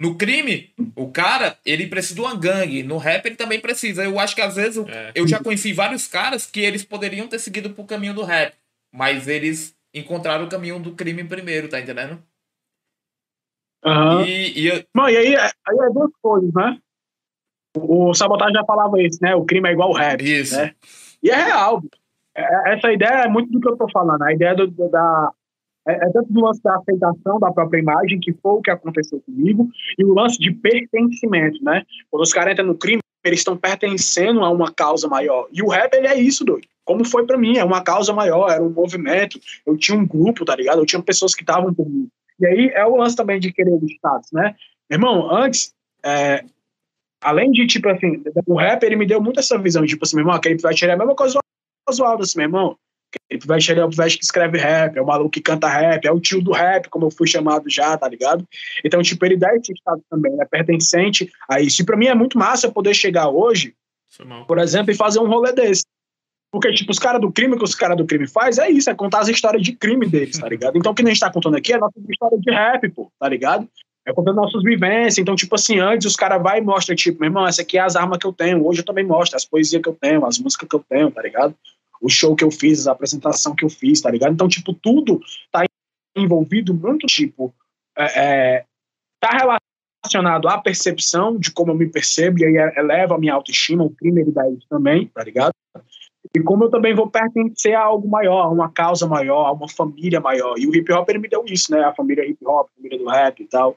No 0.00 0.16
crime, 0.16 0.72
o 0.96 1.10
cara, 1.10 1.58
ele 1.64 1.86
precisa 1.86 2.14
de 2.14 2.20
uma 2.22 2.34
gangue. 2.34 2.82
No 2.82 2.96
rap, 2.96 3.26
ele 3.26 3.36
também 3.36 3.60
precisa. 3.60 4.02
Eu 4.02 4.18
acho 4.18 4.34
que 4.34 4.40
às 4.40 4.56
vezes 4.56 4.82
é. 4.86 5.12
eu 5.14 5.28
já 5.28 5.38
conheci 5.42 5.74
vários 5.74 6.08
caras 6.08 6.46
que 6.46 6.60
eles 6.60 6.82
poderiam 6.82 7.28
ter 7.28 7.38
seguido 7.38 7.68
pro 7.68 7.84
caminho 7.84 8.14
do 8.14 8.24
rap, 8.24 8.54
mas 8.90 9.28
eles 9.28 9.76
encontraram 9.92 10.46
o 10.46 10.48
caminho 10.48 10.80
do 10.80 10.92
crime 10.92 11.22
primeiro, 11.24 11.68
tá 11.68 11.78
entendendo? 11.78 12.18
Uhum. 13.84 14.22
E, 14.24 14.60
e, 14.60 14.66
eu... 14.68 14.84
Não, 14.94 15.06
e 15.06 15.16
aí, 15.18 15.36
aí 15.36 15.78
é 15.82 15.90
duas 15.92 16.10
coisas, 16.22 16.50
né? 16.54 16.78
O 17.76 18.14
Sabotagem 18.14 18.54
já 18.54 18.64
falava 18.64 19.00
isso, 19.02 19.18
né? 19.20 19.34
O 19.34 19.44
crime 19.44 19.68
é 19.68 19.72
igual 19.72 19.92
rap. 19.92 20.22
Isso. 20.22 20.56
Né? 20.56 20.74
E 21.22 21.30
é 21.30 21.36
real. 21.36 21.82
É, 22.34 22.74
essa 22.74 22.90
ideia 22.90 23.24
é 23.24 23.28
muito 23.28 23.52
do 23.52 23.60
que 23.60 23.68
eu 23.68 23.76
tô 23.76 23.86
falando. 23.90 24.22
A 24.22 24.32
ideia 24.32 24.54
do, 24.54 24.66
do, 24.66 24.88
da. 24.88 25.32
É, 25.86 25.92
é 25.94 26.10
tanto 26.10 26.32
do 26.32 26.40
lance 26.40 26.62
da 26.62 26.76
aceitação 26.76 27.38
da 27.38 27.52
própria 27.52 27.80
imagem, 27.80 28.20
que 28.20 28.32
foi 28.32 28.52
o 28.52 28.60
que 28.60 28.70
aconteceu 28.70 29.20
comigo, 29.20 29.68
e 29.98 30.04
o 30.04 30.14
lance 30.14 30.38
de 30.38 30.52
pertencimento, 30.52 31.62
né? 31.62 31.84
Quando 32.10 32.22
os 32.22 32.32
caras 32.32 32.52
entram 32.52 32.66
no 32.66 32.76
crime, 32.76 33.00
eles 33.24 33.40
estão 33.40 33.56
pertencendo 33.56 34.42
a 34.44 34.50
uma 34.50 34.72
causa 34.72 35.08
maior. 35.08 35.46
E 35.52 35.62
o 35.62 35.68
rap, 35.68 35.92
ele 35.94 36.06
é 36.06 36.18
isso, 36.18 36.44
doido. 36.44 36.66
Como 36.84 37.04
foi 37.04 37.26
para 37.26 37.38
mim, 37.38 37.56
é 37.58 37.64
uma 37.64 37.82
causa 37.82 38.12
maior, 38.12 38.50
era 38.50 38.62
um 38.62 38.70
movimento, 38.70 39.38
eu 39.66 39.76
tinha 39.76 39.96
um 39.96 40.06
grupo, 40.06 40.44
tá 40.44 40.56
ligado? 40.56 40.80
Eu 40.80 40.86
tinha 40.86 41.02
pessoas 41.02 41.34
que 41.34 41.42
estavam 41.42 41.72
por 41.72 41.88
mim. 41.88 42.08
E 42.38 42.46
aí 42.46 42.68
é 42.74 42.84
o 42.86 42.96
lance 42.96 43.14
também 43.14 43.38
de 43.38 43.52
querer 43.52 43.72
o 43.72 43.86
status, 43.86 44.30
né? 44.32 44.54
Irmão, 44.90 45.30
antes, 45.30 45.72
é, 46.02 46.42
além 47.20 47.52
de, 47.52 47.66
tipo 47.66 47.88
assim, 47.88 48.22
o 48.46 48.56
rap, 48.56 48.82
ele 48.82 48.96
me 48.96 49.06
deu 49.06 49.20
muito 49.20 49.38
essa 49.38 49.58
visão, 49.58 49.84
tipo 49.84 50.04
assim, 50.04 50.16
meu 50.16 50.22
irmão, 50.22 50.34
aquele 50.34 50.60
vai 50.60 50.74
tirar 50.74 50.94
a 50.94 50.96
mesma 50.96 51.14
coisa 51.14 51.38
do 51.86 51.94
zoado 51.94 52.22
assim, 52.22 52.38
meu 52.38 52.46
irmão. 52.46 52.76
Pivete 53.28 53.72
ali 53.72 53.80
é 53.80 53.84
o 53.84 53.90
pivete 53.90 54.18
que 54.18 54.24
escreve 54.24 54.58
rap, 54.58 54.96
é 54.96 55.02
o 55.02 55.06
maluco 55.06 55.30
que 55.30 55.40
canta 55.40 55.68
rap, 55.68 56.04
é 56.04 56.12
o 56.12 56.20
tio 56.20 56.42
do 56.42 56.52
rap, 56.52 56.88
como 56.88 57.06
eu 57.06 57.10
fui 57.10 57.26
chamado 57.26 57.68
já, 57.68 57.96
tá 57.96 58.08
ligado? 58.08 58.46
Então, 58.84 59.02
tipo, 59.02 59.24
ele 59.24 59.36
dá 59.36 59.54
esse 59.54 59.72
estado 59.72 60.02
também, 60.10 60.36
é 60.40 60.44
pertencente 60.44 61.30
a 61.48 61.60
isso. 61.60 61.82
E 61.82 61.84
pra 61.84 61.96
mim 61.96 62.06
é 62.06 62.14
muito 62.14 62.38
massa 62.38 62.70
poder 62.70 62.94
chegar 62.94 63.28
hoje, 63.28 63.74
por 64.46 64.58
exemplo, 64.58 64.90
e 64.90 64.96
fazer 64.96 65.20
um 65.20 65.28
rolê 65.28 65.52
desse. 65.52 65.84
Porque, 66.52 66.72
tipo, 66.72 66.90
os 66.90 66.98
caras 66.98 67.20
do 67.20 67.30
crime 67.30 67.56
que 67.56 67.64
os 67.64 67.74
caras 67.74 67.96
do 67.96 68.04
crime 68.04 68.26
faz 68.26 68.58
é 68.58 68.68
isso, 68.68 68.90
é 68.90 68.94
contar 68.94 69.20
as 69.20 69.28
histórias 69.28 69.62
de 69.62 69.72
crime 69.72 70.06
deles, 70.08 70.38
tá 70.38 70.48
ligado? 70.48 70.76
Então, 70.76 70.90
o 70.90 70.94
que 70.94 71.02
a 71.02 71.06
gente 71.06 71.20
tá 71.20 71.30
contando 71.30 71.56
aqui 71.56 71.72
é 71.72 71.76
a 71.76 71.78
nossa 71.78 71.94
história 72.08 72.38
de 72.38 72.50
rap, 72.50 72.88
pô, 72.90 73.10
tá 73.20 73.28
ligado? 73.28 73.68
É 74.04 74.12
contando 74.12 74.36
nossas 74.36 74.62
vivências. 74.62 75.18
Então, 75.18 75.36
tipo 75.36 75.54
assim, 75.54 75.78
antes 75.78 76.06
os 76.06 76.16
caras 76.16 76.42
vai 76.42 76.58
e 76.58 76.62
mostra, 76.62 76.94
tipo, 76.96 77.20
meu 77.20 77.28
irmão, 77.28 77.46
essa 77.46 77.62
aqui 77.62 77.78
é 77.78 77.82
as 77.82 77.94
armas 77.94 78.18
que 78.18 78.26
eu 78.26 78.32
tenho. 78.32 78.66
Hoje 78.66 78.80
eu 78.80 78.84
também 78.84 79.06
mostro 79.06 79.36
as 79.36 79.44
poesias 79.44 79.80
que 79.80 79.88
eu 79.88 79.96
tenho, 80.00 80.26
as 80.26 80.38
músicas 80.38 80.68
que 80.68 80.74
eu 80.74 80.84
tenho, 80.88 81.10
tá 81.10 81.22
ligado? 81.22 81.54
O 82.00 82.08
show 82.08 82.34
que 82.34 82.44
eu 82.44 82.50
fiz, 82.50 82.86
a 82.86 82.92
apresentação 82.92 83.54
que 83.54 83.64
eu 83.64 83.68
fiz, 83.68 84.00
tá 84.00 84.10
ligado? 84.10 84.32
Então, 84.32 84.48
tipo, 84.48 84.72
tudo 84.72 85.20
tá 85.52 85.64
envolvido 86.16 86.74
muito, 86.74 87.06
tipo, 87.06 87.54
é, 87.96 88.04
é, 88.04 88.64
tá 89.20 89.60
relacionado 90.02 90.48
à 90.48 90.58
percepção 90.58 91.38
de 91.38 91.50
como 91.50 91.72
eu 91.72 91.76
me 91.76 91.86
percebo, 91.86 92.38
e 92.40 92.46
aí 92.46 92.74
eleva 92.76 93.14
a 93.14 93.18
minha 93.18 93.34
autoestima, 93.34 93.84
o 93.84 93.90
crime 93.90 94.22
ele 94.22 94.32
dá 94.32 94.48
isso 94.48 94.66
também, 94.68 95.06
tá 95.08 95.22
ligado? 95.22 95.52
E 96.34 96.40
como 96.40 96.64
eu 96.64 96.70
também 96.70 96.94
vou 96.94 97.10
pertencer 97.10 97.74
a 97.74 97.82
algo 97.82 98.08
maior, 98.08 98.42
a 98.42 98.48
uma 98.48 98.70
causa 98.70 99.06
maior, 99.06 99.46
a 99.46 99.52
uma 99.52 99.68
família 99.68 100.20
maior. 100.20 100.54
E 100.58 100.66
o 100.66 100.74
hip 100.74 100.92
hop 100.92 101.08
ele 101.08 101.18
me 101.18 101.28
deu 101.28 101.44
isso, 101.46 101.72
né? 101.72 101.82
A 101.82 101.94
família 101.94 102.24
hip 102.24 102.38
hop, 102.44 102.68
a 102.68 102.76
família 102.76 102.98
do 102.98 103.08
rap 103.08 103.42
e 103.42 103.46
tal. 103.46 103.76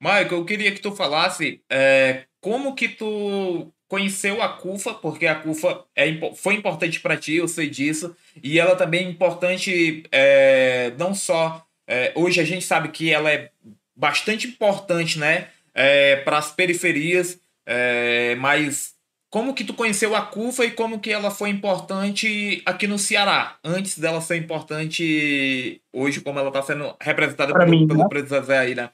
Michael, 0.00 0.32
eu 0.32 0.44
queria 0.44 0.72
que 0.72 0.80
tu 0.80 0.92
falasse 0.92 1.60
é, 1.70 2.24
como 2.40 2.74
que 2.74 2.88
tu 2.88 3.72
conheceu 3.88 4.42
a 4.42 4.48
CUFA, 4.50 4.94
porque 4.94 5.26
a 5.26 5.34
CUFA 5.34 5.84
é, 5.96 6.08
foi 6.36 6.54
importante 6.54 7.00
para 7.00 7.16
ti, 7.16 7.36
eu 7.36 7.48
sei 7.48 7.68
disso, 7.68 8.14
e 8.42 8.58
ela 8.60 8.76
também 8.76 9.06
é 9.06 9.10
importante 9.10 10.04
é, 10.12 10.92
não 10.98 11.14
só. 11.14 11.64
É, 11.86 12.12
hoje 12.14 12.40
a 12.40 12.44
gente 12.44 12.64
sabe 12.64 12.90
que 12.90 13.10
ela 13.10 13.32
é 13.32 13.50
bastante 13.96 14.46
importante, 14.46 15.18
né? 15.18 15.48
É, 15.74 16.16
para 16.16 16.38
as 16.38 16.50
periferias, 16.50 17.40
é, 17.64 18.34
mas 18.36 18.94
como 19.30 19.54
que 19.54 19.64
tu 19.64 19.74
conheceu 19.74 20.16
a 20.16 20.22
CUFA 20.22 20.64
e 20.64 20.70
como 20.70 20.98
que 21.00 21.10
ela 21.10 21.30
foi 21.30 21.50
importante 21.50 22.62
aqui 22.64 22.86
no 22.86 22.98
Ceará, 22.98 23.58
antes 23.62 23.98
dela 23.98 24.20
ser 24.20 24.36
importante 24.36 25.80
hoje, 25.92 26.20
como 26.20 26.38
ela 26.38 26.48
está 26.48 26.62
sendo 26.62 26.94
representada 27.00 27.52
pelo, 27.52 27.70
mim, 27.70 27.86
pelo 27.86 28.00
né? 28.00 28.08
presidente 28.08 28.46
Zé 28.46 28.58
aí, 28.58 28.74
né? 28.74 28.90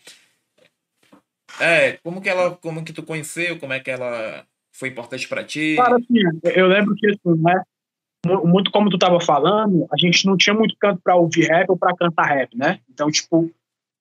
É, 1.61 1.93
como 2.03 2.21
que 2.21 2.29
ela, 2.29 2.57
como 2.57 2.85
que 2.85 2.93
tu 2.93 3.03
conheceu, 3.03 3.59
como 3.59 3.73
é 3.73 3.81
que 3.81 3.91
ela 3.91 4.45
foi 4.73 4.89
importante 4.89 5.29
para 5.29 5.45
ti? 5.45 5.77
Cara, 5.77 5.97
assim, 5.97 6.19
eu 6.55 6.67
lembro 6.67 6.95
que 6.97 7.07
assim, 7.07 7.43
né, 7.43 7.63
muito 8.45 8.71
como 8.71 8.91
tu 8.91 8.99
tava 8.99 9.21
falando, 9.21 9.87
a 9.93 9.97
gente 9.97 10.27
não 10.27 10.37
tinha 10.37 10.55
muito 10.55 10.77
canto 10.79 11.01
para 11.03 11.17
ouvir 11.17 11.47
rap 11.47 11.69
ou 11.71 11.77
para 11.77 11.95
cantar 11.95 12.27
rap, 12.27 12.57
né? 12.57 12.81
Então, 12.91 13.11
tipo, 13.11 13.51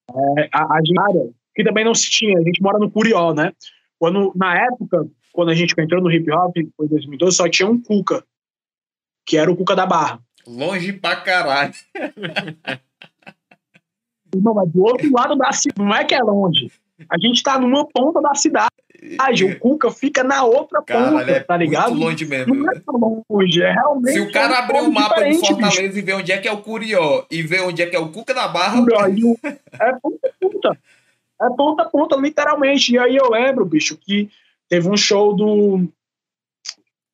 é, 0.10 0.50
a, 0.52 0.64
a 0.64 0.74
área 0.76 1.30
que 1.56 1.64
também 1.64 1.86
não 1.86 1.94
se 1.94 2.10
tinha, 2.10 2.38
a 2.38 2.42
gente 2.42 2.62
mora 2.62 2.80
no 2.80 2.90
Curió, 2.90 3.34
né? 3.34 3.54
Quando, 4.00 4.34
na 4.36 4.58
época, 4.58 5.08
quando 5.32 5.50
a 5.50 5.54
gente 5.54 5.76
entrou 5.78 6.02
no 6.02 6.12
hip 6.12 6.30
hop, 6.32 6.54
foi 6.76 6.86
em 6.86 6.90
2012, 6.90 7.38
só 7.38 7.48
tinha 7.48 7.70
um 7.70 7.82
Cuca, 7.82 8.24
que 9.26 9.38
era 9.38 9.52
o 9.52 9.56
Cuca 9.56 9.76
da 9.76 9.86
Barra. 9.86 10.20
Longe 10.48 10.94
pra 10.94 11.16
caralho. 11.18 11.74
Não, 14.36 14.54
mas 14.54 14.72
do 14.72 14.84
outro 14.84 15.12
lado 15.12 15.36
da 15.36 15.52
cidade, 15.52 15.80
não 15.80 15.94
é 15.94 16.04
que 16.04 16.16
é 16.16 16.20
longe. 16.20 16.72
A 17.10 17.18
gente 17.18 17.42
tá 17.44 17.60
numa 17.60 17.86
ponta 17.86 18.22
da 18.22 18.34
cidade. 18.36 18.70
O 19.44 19.60
Cuca 19.60 19.92
fica 19.92 20.24
na 20.24 20.44
outra 20.44 20.82
Caralho, 20.82 21.20
ponta, 21.20 21.32
é 21.32 21.40
tá 21.42 21.58
ligado? 21.58 21.90
Muito 21.90 22.04
longe 22.04 22.26
mesmo. 22.26 22.56
Não 22.56 22.72
é 22.72 22.80
tão 22.80 23.24
longe, 23.30 23.62
é 23.62 23.72
realmente. 23.72 24.14
Se 24.14 24.20
o 24.22 24.32
cara 24.32 24.60
abrir 24.60 24.80
o 24.80 24.92
mapa 24.92 25.24
do 25.24 25.36
Fortaleza 25.36 25.82
bicho. 25.82 25.98
e 25.98 26.02
ver 26.02 26.14
onde 26.14 26.32
é 26.32 26.38
que 26.38 26.48
é 26.48 26.52
o 26.52 26.62
Curió 26.62 27.26
e 27.30 27.42
ver 27.42 27.62
onde 27.64 27.82
é 27.82 27.86
que 27.86 27.96
é 27.96 28.00
o 28.00 28.10
Cuca 28.10 28.34
da 28.34 28.48
Barra. 28.48 28.78
Curió, 28.78 29.36
é 29.44 29.94
ponta 30.02 30.32
ponta. 30.40 30.78
É 31.42 31.50
ponta 31.50 31.86
ponta, 31.86 32.16
literalmente. 32.16 32.94
E 32.94 33.00
aí 33.00 33.16
eu 33.16 33.30
lembro, 33.30 33.66
bicho, 33.66 33.98
que 33.98 34.30
Teve 34.74 34.90
um 34.90 34.98
show 34.98 35.36
do, 35.36 35.88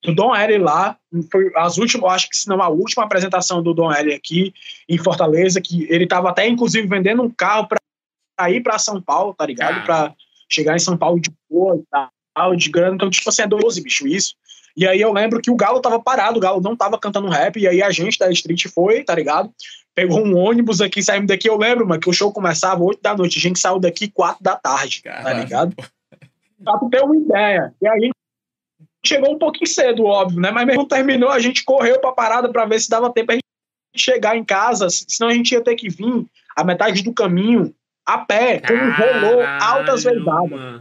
do 0.02 0.16
Dom 0.16 0.34
L 0.34 0.58
lá, 0.60 0.98
foi 1.30 1.52
as 1.58 1.78
últimas, 1.78 2.14
acho 2.14 2.30
que 2.30 2.38
se 2.38 2.48
não 2.48 2.62
a 2.62 2.70
última 2.70 3.04
apresentação 3.04 3.62
do 3.62 3.74
Dom 3.74 3.92
L 3.92 4.14
aqui 4.14 4.54
em 4.88 4.98
Fortaleza, 4.98 5.60
que 5.60 5.86
ele 5.90 6.06
estava 6.06 6.30
até 6.30 6.48
inclusive 6.48 6.88
vendendo 6.88 7.22
um 7.22 7.30
carro 7.30 7.68
para 7.68 7.79
ir 8.48 8.62
para 8.62 8.78
São 8.78 9.02
Paulo, 9.02 9.34
tá 9.34 9.46
ligado? 9.46 9.84
Para 9.84 10.14
chegar 10.50 10.76
em 10.76 10.80
São 10.80 10.98
Paulo 10.98 11.20
de 11.20 11.32
boa 11.50 11.76
e 11.76 11.84
tal, 12.36 12.56
de 12.56 12.70
grana, 12.70 12.96
então 12.96 13.10
tipo 13.10 13.30
assim, 13.30 13.42
é 13.42 13.48
12, 13.48 13.82
bicho, 13.82 14.08
isso. 14.08 14.36
E 14.78 14.88
aí 14.88 15.02
eu 15.02 15.12
lembro 15.12 15.42
que 15.42 15.52
o 15.52 15.56
Galo 15.56 15.82
tava 15.82 16.00
parado, 16.02 16.38
o 16.38 16.42
Galo 16.42 16.62
não 16.62 16.76
tava 16.76 16.98
cantando 16.98 17.28
rap, 17.28 17.60
e 17.60 17.68
aí 17.68 17.82
a 17.82 17.92
gente 17.92 18.18
da 18.18 18.32
Street 18.32 18.68
foi, 18.74 19.04
tá 19.04 19.14
ligado? 19.14 19.52
Pegou 19.94 20.26
um 20.26 20.38
ônibus 20.38 20.80
aqui, 20.80 21.04
saímos 21.04 21.28
daqui, 21.28 21.50
eu 21.50 21.58
lembro, 21.58 21.86
mano, 21.88 22.00
que 22.00 22.10
o 22.10 22.14
show 22.14 22.32
começava 22.32 22.82
8 22.82 23.02
da 23.02 23.18
noite, 23.18 23.38
a 23.38 23.42
gente 23.42 23.60
saiu 23.60 23.80
daqui 23.80 24.08
4 24.10 24.42
da 24.42 24.56
tarde, 24.56 25.02
tá 25.02 25.34
ligado? 25.34 25.76
Pra 26.64 26.78
tu 26.78 26.90
ter 26.90 27.04
uma 27.04 27.18
ideia. 27.18 27.74
E 27.82 27.88
aí 27.88 28.12
chegou 29.06 29.34
um 29.34 29.38
pouquinho 29.38 29.68
cedo, 29.68 30.06
óbvio, 30.06 30.40
né? 30.40 30.52
Mas 30.52 30.66
mesmo 30.66 30.88
terminou, 30.88 31.30
a 31.30 31.40
gente 31.40 31.64
correu 31.64 32.00
pra 32.00 32.12
parada 32.12 32.50
pra 32.50 32.66
ver 32.66 32.80
se 32.80 32.90
dava 32.90 33.12
tempo 33.12 33.32
a 33.32 33.36
gente 33.36 33.44
chegar 33.96 34.38
em 34.38 34.46
casa, 34.46 34.88
senão 34.90 35.30
a 35.30 35.34
gente 35.34 35.52
ia 35.52 35.62
ter 35.62 35.76
que 35.76 35.90
vir 35.90 36.26
a 36.56 36.64
metade 36.64 37.02
do 37.04 37.14
caminho 37.14 37.74
a 38.14 38.18
pé, 38.20 38.60
como 38.60 38.92
rolou 38.92 39.46
altas 39.62 40.04
vezes. 40.04 40.24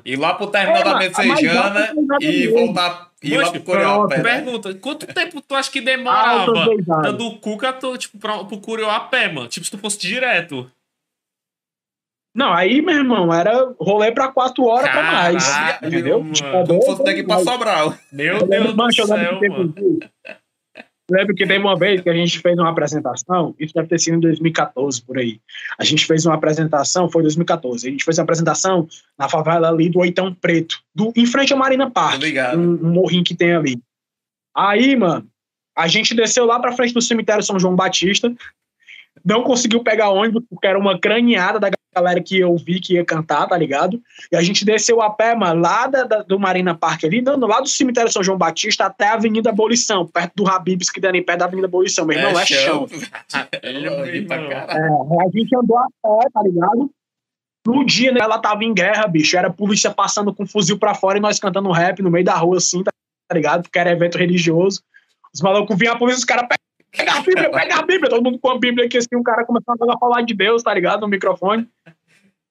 E 0.04 0.16
lá 0.16 0.34
pro 0.34 0.46
terminal 0.46 0.80
é, 0.80 0.84
da 0.84 0.98
Messejana 0.98 1.94
e 2.20 2.48
voltar 2.48 3.08
e 3.22 3.36
lá 3.36 3.50
pro 3.50 3.62
Curió 3.62 4.02
a 4.02 4.08
pé. 4.08 4.20
Pergunta, 4.20 4.74
quanto 4.74 5.06
tempo 5.06 5.40
tu 5.40 5.54
acha 5.54 5.70
que 5.70 5.80
demorava 5.80 7.12
do 7.12 7.36
Cuca 7.36 7.72
tipo, 7.98 8.18
pra, 8.18 8.44
pro 8.44 8.58
Curió 8.58 8.90
a 8.90 9.00
pé, 9.00 9.30
mano? 9.30 9.48
Tipo, 9.48 9.64
se 9.64 9.70
tu 9.70 9.78
fosse 9.78 9.98
direto. 9.98 10.70
Não, 12.34 12.52
aí, 12.52 12.80
meu 12.80 12.94
irmão, 12.94 13.34
era 13.34 13.74
rolê 13.80 14.12
pra 14.12 14.28
quatro 14.28 14.64
horas 14.64 14.88
pra 14.90 15.02
mais. 15.02 15.50
Entendeu? 15.82 16.20
Mano. 16.20 16.32
Tipo, 16.32 16.66
Como 16.66 16.82
fosse 16.84 17.02
daqui 17.02 17.24
pra 17.24 17.40
Sobral. 17.40 17.94
Meu 18.12 18.46
Deus 18.46 18.74
do 18.74 18.92
céu, 18.92 19.08
mano. 19.08 19.74
Lembro 21.10 21.34
que 21.34 21.46
teve 21.46 21.58
uma 21.58 21.76
vez 21.76 22.02
que 22.02 22.10
a 22.10 22.14
gente 22.14 22.38
fez 22.38 22.58
uma 22.58 22.68
apresentação, 22.68 23.54
isso 23.58 23.72
deve 23.72 23.88
ter 23.88 23.98
sido 23.98 24.16
em 24.16 24.20
2014, 24.20 25.02
por 25.02 25.16
aí. 25.18 25.40
A 25.78 25.84
gente 25.84 26.04
fez 26.04 26.26
uma 26.26 26.34
apresentação, 26.34 27.10
foi 27.10 27.22
em 27.22 27.24
2014, 27.24 27.88
a 27.88 27.90
gente 27.90 28.04
fez 28.04 28.18
uma 28.18 28.24
apresentação 28.24 28.86
na 29.18 29.26
favela 29.28 29.70
ali 29.70 29.88
do 29.88 30.00
Oitão 30.00 30.34
Preto, 30.34 30.80
do, 30.94 31.10
em 31.16 31.24
frente 31.24 31.54
à 31.54 31.56
Marina 31.56 31.90
Park, 31.90 32.20
um, 32.54 32.86
um 32.86 32.92
morrinho 32.92 33.24
que 33.24 33.34
tem 33.34 33.54
ali. 33.54 33.80
Aí, 34.54 34.94
mano, 34.96 35.26
a 35.74 35.88
gente 35.88 36.14
desceu 36.14 36.44
lá 36.44 36.60
pra 36.60 36.72
frente 36.72 36.92
do 36.92 37.00
cemitério 37.00 37.42
São 37.42 37.58
João 37.58 37.74
Batista, 37.74 38.30
não 39.24 39.42
conseguiu 39.42 39.82
pegar 39.82 40.10
ônibus 40.10 40.44
porque 40.48 40.66
era 40.66 40.78
uma 40.78 40.98
cranhada 40.98 41.58
da 41.58 41.70
galera 41.94 42.22
que 42.22 42.38
eu 42.38 42.56
vi 42.56 42.80
que 42.80 42.94
ia 42.94 43.04
cantar, 43.04 43.46
tá 43.46 43.56
ligado? 43.56 44.00
E 44.30 44.36
a 44.36 44.42
gente 44.42 44.64
desceu 44.64 45.00
a 45.02 45.10
pé, 45.10 45.34
mano, 45.34 45.60
lá 45.60 45.86
da, 45.86 46.04
da, 46.04 46.22
do 46.22 46.38
Marina 46.38 46.74
Park 46.74 47.04
ali, 47.04 47.20
não, 47.20 47.36
lá 47.38 47.60
do 47.60 47.68
cemitério 47.68 48.10
São 48.10 48.22
João 48.22 48.38
Batista 48.38 48.86
até 48.86 49.08
a 49.08 49.14
Avenida 49.14 49.50
Abolição, 49.50 50.06
perto 50.06 50.34
do 50.36 50.48
Habibs, 50.48 50.90
que 50.90 51.00
dando 51.00 51.16
em 51.16 51.22
pé 51.24 51.36
da 51.36 51.46
Avenida 51.46 51.66
Abolição. 51.66 52.06
Meu 52.06 52.18
irmão, 52.18 52.38
é, 52.38 52.42
é 52.42 52.46
chão. 52.46 52.86
é, 53.32 55.26
a 55.26 55.30
gente 55.32 55.56
andou 55.56 55.78
a 55.78 55.86
pé, 56.02 56.28
tá 56.32 56.42
ligado? 56.42 56.90
No 57.66 57.84
dia, 57.84 58.12
né, 58.12 58.20
ela 58.22 58.38
tava 58.38 58.64
em 58.64 58.72
guerra, 58.72 59.06
bicho. 59.06 59.36
Era 59.36 59.48
a 59.48 59.52
polícia 59.52 59.90
passando 59.90 60.32
com 60.34 60.44
um 60.44 60.46
fuzil 60.46 60.78
pra 60.78 60.94
fora 60.94 61.18
e 61.18 61.20
nós 61.20 61.38
cantando 61.38 61.70
rap 61.70 62.00
no 62.00 62.10
meio 62.10 62.24
da 62.24 62.34
rua, 62.34 62.56
assim, 62.56 62.82
tá 62.82 62.92
ligado? 63.34 63.62
Porque 63.62 63.78
era 63.78 63.90
evento 63.90 64.16
religioso. 64.16 64.82
Os 65.34 65.42
malucos 65.42 65.76
vinham 65.76 65.94
a 65.94 65.98
polícia, 65.98 66.18
os 66.18 66.24
caras 66.24 66.48
pega 66.96 67.12
a 67.12 67.20
Bíblia, 67.20 67.50
pega 67.50 67.76
a 67.76 67.82
Bíblia. 67.82 68.10
Todo 68.10 68.24
mundo 68.24 68.38
com 68.38 68.50
a 68.50 68.58
Bíblia 68.58 68.86
aqui, 68.86 68.98
assim, 68.98 69.16
um 69.16 69.22
cara 69.22 69.44
começando 69.44 69.90
a 69.90 69.98
falar 69.98 70.22
de 70.22 70.34
Deus, 70.34 70.62
tá 70.62 70.72
ligado? 70.74 71.00
No 71.00 71.08
microfone. 71.08 71.68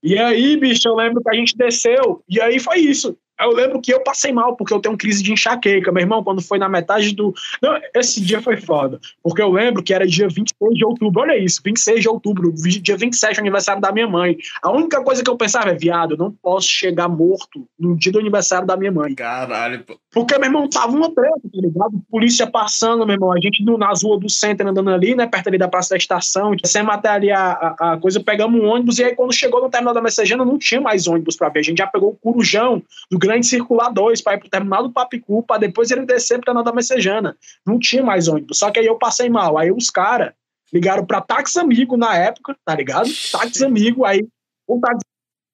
E 0.02 0.18
aí, 0.18 0.56
bicho, 0.58 0.88
eu 0.88 0.96
lembro 0.96 1.22
que 1.22 1.30
a 1.30 1.34
gente 1.34 1.58
desceu, 1.58 2.24
e 2.30 2.40
aí 2.40 2.60
foi 2.60 2.78
isso. 2.78 3.18
Eu 3.40 3.52
lembro 3.52 3.80
que 3.80 3.94
eu 3.94 4.00
passei 4.00 4.32
mal, 4.32 4.56
porque 4.56 4.74
eu 4.74 4.80
tenho 4.80 4.98
crise 4.98 5.22
de 5.22 5.32
enxaqueca. 5.32 5.92
Meu 5.92 6.02
irmão, 6.02 6.24
quando 6.24 6.42
foi 6.42 6.58
na 6.58 6.68
metade 6.68 7.14
do. 7.14 7.34
Não, 7.62 7.80
esse 7.94 8.20
dia 8.20 8.42
foi 8.42 8.58
foda. 8.58 9.00
Porque 9.22 9.42
eu 9.42 9.52
lembro 9.52 9.84
que 9.84 9.94
era 9.94 10.08
dia 10.08 10.28
26 10.28 10.74
de 10.74 10.84
outubro. 10.84 11.22
Olha 11.22 11.38
isso, 11.38 11.62
26 11.64 12.02
de 12.02 12.10
outubro, 12.10 12.52
dia 12.52 12.98
27 12.98 13.40
aniversário 13.40 13.80
da 13.80 13.92
minha 13.92 14.08
mãe. 14.08 14.38
A 14.62 14.72
única 14.72 15.04
coisa 15.04 15.24
que 15.24 15.30
eu 15.30 15.38
pensava 15.38 15.70
é, 15.70 15.76
viado, 15.76 16.14
eu 16.14 16.18
não 16.18 16.32
posso 16.32 16.68
chegar 16.68 17.08
morto 17.08 17.68
no 17.80 17.96
dia 17.96 18.12
do 18.12 18.20
aniversário 18.20 18.66
da 18.66 18.76
minha 18.76 18.92
mãe. 18.92 19.14
Caralho, 19.14 19.84
pô. 19.84 20.00
Porque, 20.18 20.36
meu 20.40 20.48
irmão, 20.48 20.68
tava 20.68 20.98
uma 20.98 21.14
treta, 21.14 21.40
tá 21.44 21.62
ligado? 21.62 22.02
Polícia 22.10 22.48
passando, 22.48 23.06
meu 23.06 23.14
irmão. 23.14 23.32
A 23.32 23.40
gente 23.40 23.64
no, 23.64 23.78
nas 23.78 24.02
ruas 24.02 24.20
do 24.20 24.28
centro 24.28 24.68
andando 24.68 24.90
ali, 24.90 25.14
né? 25.14 25.28
Perto 25.28 25.50
ali 25.50 25.60
da 25.60 25.68
praça 25.68 25.92
da 25.92 25.98
estação. 25.98 26.56
Sem 26.66 26.82
matar 26.82 27.14
ali 27.14 27.30
a, 27.30 27.52
a, 27.52 27.94
a, 27.94 27.98
coisa, 28.00 28.20
pegamos 28.20 28.60
um 28.60 28.66
ônibus. 28.66 28.98
E 28.98 29.04
aí, 29.04 29.16
quando 29.16 29.32
chegou 29.32 29.62
no 29.62 29.70
terminal 29.70 29.94
da 29.94 30.02
Messejana, 30.02 30.44
não 30.44 30.58
tinha 30.58 30.82
mais 30.82 31.08
ônibus 31.08 31.36
pra 31.36 31.50
ver. 31.50 31.60
A 31.60 31.64
gente 31.64 31.78
já 31.78 31.86
pegou 31.86 32.10
o 32.10 32.16
Curujão 32.16 32.82
do 33.12 33.20
grande 33.20 33.46
circular 33.46 33.90
2 33.90 34.20
para 34.24 34.34
ir 34.34 34.40
pro 34.40 34.50
terminal 34.50 34.82
do 34.82 34.92
Papicu, 34.92 35.44
para 35.44 35.60
depois 35.60 35.92
ele 35.92 36.04
descer 36.04 36.40
pro 36.40 36.46
terminal 36.46 36.64
da 36.64 36.74
Messejana. 36.74 37.38
Não 37.64 37.78
tinha 37.78 38.02
mais 38.02 38.28
ônibus. 38.28 38.58
Só 38.58 38.72
que 38.72 38.80
aí 38.80 38.88
eu 38.88 38.96
passei 38.96 39.30
mal. 39.30 39.56
Aí 39.56 39.72
os 39.72 39.92
caras 39.92 40.34
ligaram 40.74 41.06
para 41.06 41.22
táxi 41.22 41.60
amigo 41.60 41.96
na 41.96 42.18
época, 42.18 42.58
tá 42.66 42.74
ligado? 42.74 43.08
Táxi 43.32 43.64
amigo, 43.64 44.04
aí 44.04 44.28
o 44.68 44.80
táxi 44.80 45.06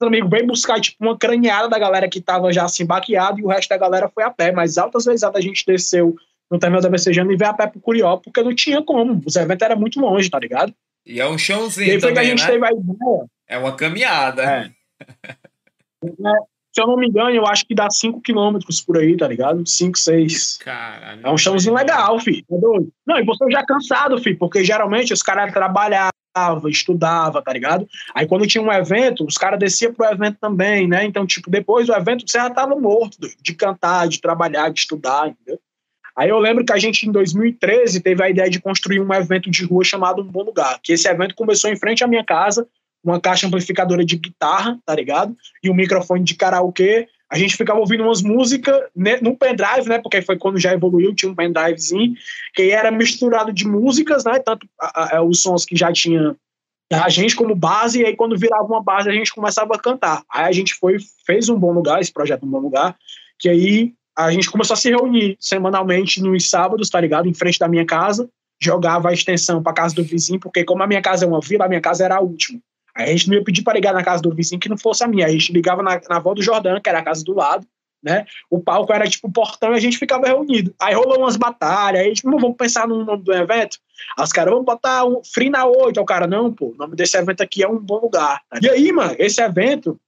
amigo 0.07 0.29
veio 0.29 0.47
buscar 0.47 0.79
tipo 0.79 0.97
uma 1.03 1.17
cranhada 1.17 1.67
da 1.67 1.79
galera 1.79 2.09
que 2.09 2.21
tava 2.21 2.51
já 2.51 2.63
assim 2.63 2.85
baqueado 2.85 3.39
e 3.39 3.43
o 3.43 3.47
resto 3.47 3.69
da 3.69 3.77
galera 3.77 4.09
foi 4.13 4.23
a 4.23 4.29
pé, 4.29 4.51
mas 4.51 4.77
altas 4.77 5.05
vezes 5.05 5.23
a 5.23 5.41
gente 5.41 5.65
desceu 5.65 6.15
no 6.49 6.59
terminal 6.59 6.81
da 6.81 6.89
Messejana 6.89 7.33
e 7.33 7.37
ver 7.37 7.45
a 7.45 7.53
pé 7.53 7.67
pro 7.67 7.79
Curió, 7.79 8.17
porque 8.17 8.43
não 8.43 8.53
tinha 8.53 8.81
como. 8.81 9.21
Os 9.25 9.35
eventos 9.35 9.65
eram 9.65 9.79
muito 9.79 9.99
longe, 9.99 10.29
tá 10.29 10.39
ligado? 10.39 10.73
E 11.05 11.19
é 11.19 11.27
um 11.27 11.37
chãozinho 11.37 11.99
que 11.99 12.05
a 12.05 12.09
também, 12.09 12.25
gente 12.25 12.43
né? 12.43 12.51
teve 12.51 12.65
a 12.65 12.71
ideia. 12.71 13.25
É 13.47 13.57
uma 13.57 13.75
caminhada. 13.75 14.43
É. 14.43 14.71
Se 16.73 16.81
eu 16.81 16.87
não 16.87 16.97
me 16.97 17.07
engano, 17.07 17.29
eu 17.29 17.45
acho 17.45 17.65
que 17.67 17.75
dá 17.75 17.87
5 17.89 18.21
quilômetros 18.21 18.81
por 18.81 18.97
aí, 18.97 19.15
tá 19.15 19.27
ligado? 19.27 19.67
5, 19.67 19.97
6. 19.97 20.57
Caralho. 20.57 21.21
É 21.23 21.29
um 21.29 21.37
chãozinho 21.37 21.75
legal, 21.75 22.19
filho. 22.19 22.43
Tá 22.49 22.55
doido? 22.57 22.91
Não, 23.05 23.19
e 23.19 23.23
você 23.23 23.45
já 23.51 23.63
cansado, 23.63 24.17
filho, 24.17 24.37
porque 24.39 24.63
geralmente 24.63 25.13
os 25.13 25.21
caras 25.21 25.53
trabalhavam, 25.53 26.12
estudavam, 26.69 27.41
tá 27.41 27.53
ligado? 27.53 27.87
Aí 28.13 28.27
quando 28.27 28.47
tinha 28.47 28.63
um 28.63 28.71
evento, 28.71 29.25
os 29.25 29.37
caras 29.37 29.59
desciam 29.59 29.93
pro 29.93 30.05
evento 30.05 30.37
também, 30.39 30.87
né? 30.87 31.05
Então, 31.05 31.25
tipo, 31.25 31.49
depois 31.49 31.87
do 31.87 31.93
evento, 31.93 32.23
você 32.27 32.37
já 32.37 32.49
tava 32.49 32.75
morto 32.75 33.17
de 33.41 33.53
cantar, 33.53 34.07
de 34.07 34.19
trabalhar, 34.19 34.69
de 34.69 34.79
estudar, 34.79 35.29
entendeu? 35.29 35.59
Aí 36.15 36.29
eu 36.29 36.37
lembro 36.37 36.63
que 36.63 36.71
a 36.71 36.77
gente, 36.77 37.07
em 37.07 37.11
2013, 37.11 37.99
teve 38.01 38.23
a 38.23 38.29
ideia 38.29 38.49
de 38.49 38.61
construir 38.61 38.99
um 38.99 39.13
evento 39.13 39.49
de 39.49 39.65
rua 39.65 39.83
chamado 39.83 40.21
Um 40.21 40.25
Bom 40.25 40.43
Lugar. 40.43 40.79
Que 40.81 40.93
esse 40.93 41.07
evento 41.07 41.33
começou 41.33 41.71
em 41.71 41.75
frente 41.75 42.03
à 42.03 42.07
minha 42.07 42.23
casa, 42.23 42.67
uma 43.03 43.19
caixa 43.19 43.47
amplificadora 43.47 44.05
de 44.05 44.15
guitarra, 44.15 44.79
tá 44.85 44.95
ligado? 44.95 45.35
E 45.63 45.69
um 45.69 45.73
microfone 45.73 46.23
de 46.23 46.35
karaokê. 46.35 47.07
A 47.33 47.37
gente 47.39 47.57
ficava 47.57 47.79
ouvindo 47.79 48.03
umas 48.03 48.21
músicas 48.21 48.79
né, 48.95 49.17
no 49.19 49.35
pendrive, 49.35 49.89
né? 49.89 49.97
Porque 49.97 50.21
foi 50.21 50.37
quando 50.37 50.59
já 50.59 50.71
evoluiu, 50.71 51.15
tinha 51.15 51.31
um 51.31 51.35
pendrivezinho, 51.35 52.13
que 52.53 52.69
era 52.69 52.91
misturado 52.91 53.51
de 53.51 53.67
músicas, 53.67 54.23
né? 54.23 54.37
Tanto 54.37 54.67
a, 54.79 55.17
a, 55.17 55.23
os 55.23 55.41
sons 55.41 55.65
que 55.65 55.75
já 55.75 55.91
tinha 55.91 56.35
a 56.91 57.09
gente 57.09 57.35
como 57.35 57.55
base, 57.55 58.01
e 58.01 58.05
aí 58.05 58.15
quando 58.15 58.37
virava 58.37 58.65
uma 58.65 58.83
base 58.83 59.09
a 59.09 59.11
gente 59.11 59.33
começava 59.33 59.73
a 59.73 59.79
cantar. 59.79 60.21
Aí 60.29 60.45
a 60.45 60.51
gente 60.51 60.75
foi, 60.75 60.97
fez 61.25 61.49
um 61.49 61.57
bom 61.57 61.71
lugar, 61.71 61.99
esse 61.99 62.13
projeto 62.13 62.45
Um 62.45 62.51
Bom 62.51 62.59
Lugar, 62.59 62.95
que 63.39 63.49
aí 63.49 63.93
a 64.15 64.29
gente 64.29 64.51
começou 64.51 64.75
a 64.75 64.77
se 64.77 64.91
reunir 64.91 65.35
semanalmente 65.39 66.21
nos 66.21 66.47
sábados, 66.47 66.87
tá 66.87 67.01
ligado? 67.01 67.27
Em 67.27 67.33
frente 67.33 67.57
da 67.57 67.67
minha 67.67 67.83
casa, 67.83 68.29
jogava 68.61 69.09
a 69.09 69.13
extensão 69.13 69.63
para 69.63 69.73
casa 69.73 69.95
do 69.95 70.03
vizinho, 70.03 70.39
porque 70.39 70.63
como 70.63 70.83
a 70.83 70.87
minha 70.87 71.01
casa 71.01 71.25
é 71.25 71.27
uma 71.27 71.39
vila, 71.39 71.65
a 71.65 71.67
minha 71.67 71.81
casa 71.81 72.05
era 72.05 72.17
a 72.17 72.21
última. 72.21 72.59
A 72.95 73.05
gente 73.07 73.27
não 73.27 73.35
ia 73.35 73.43
pedir 73.43 73.63
para 73.63 73.73
ligar 73.73 73.93
na 73.93 74.03
casa 74.03 74.21
do 74.21 74.33
vizinho 74.33 74.59
que 74.59 74.69
não 74.69 74.77
fosse 74.77 75.03
a 75.03 75.07
minha. 75.07 75.25
A 75.25 75.29
gente 75.29 75.51
ligava 75.51 75.81
na, 75.81 75.99
na 76.09 76.17
avó 76.17 76.33
do 76.33 76.41
Jordão, 76.41 76.79
que 76.79 76.89
era 76.89 76.99
a 76.99 77.03
casa 77.03 77.23
do 77.23 77.33
lado, 77.33 77.65
né? 78.03 78.25
O 78.49 78.59
palco 78.59 78.93
era 78.93 79.07
tipo 79.07 79.27
o 79.27 79.31
portão 79.31 79.73
e 79.73 79.77
a 79.77 79.79
gente 79.79 79.97
ficava 79.97 80.27
reunido. 80.27 80.75
Aí 80.79 80.93
rolou 80.93 81.19
umas 81.19 81.37
batalhas, 81.37 82.01
aí 82.01 82.13
tipo, 82.13 82.29
vamos 82.29 82.57
pensar 82.57 82.87
no 82.87 83.03
nome 83.03 83.23
do 83.23 83.33
evento. 83.33 83.79
Aí 84.17 84.23
os 84.23 84.31
caras, 84.31 84.51
vamos 84.51 84.65
botar 84.65 85.05
um 85.05 85.23
Free 85.23 85.49
na 85.49 85.65
8. 85.65 85.97
Aí 85.97 86.03
o 86.03 86.05
cara, 86.05 86.27
não, 86.27 86.53
pô, 86.53 86.67
o 86.67 86.75
nome 86.75 86.95
desse 86.95 87.17
evento 87.17 87.41
aqui 87.41 87.63
é 87.63 87.67
um 87.67 87.79
bom 87.79 87.99
lugar. 88.01 88.41
E 88.61 88.69
aí, 88.69 88.91
mano, 88.91 89.15
esse 89.17 89.41
evento 89.41 89.99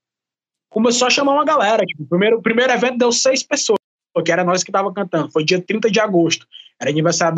começou 0.70 1.08
a 1.08 1.12
chamar 1.12 1.34
uma 1.34 1.46
galera. 1.46 1.86
Tipo, 1.86 2.04
o 2.04 2.08
primeiro, 2.08 2.38
o 2.38 2.42
primeiro 2.42 2.74
evento 2.74 2.98
deu 2.98 3.12
seis 3.12 3.42
pessoas, 3.42 3.80
que 4.24 4.32
era 4.32 4.44
nós 4.44 4.64
que 4.64 4.72
tava 4.72 4.94
cantando. 4.94 5.32
Foi 5.32 5.44
dia 5.44 5.62
30 5.62 5.90
de 5.90 6.00
agosto. 6.00 6.46
Era 6.80 6.92
aniversário 6.92 7.36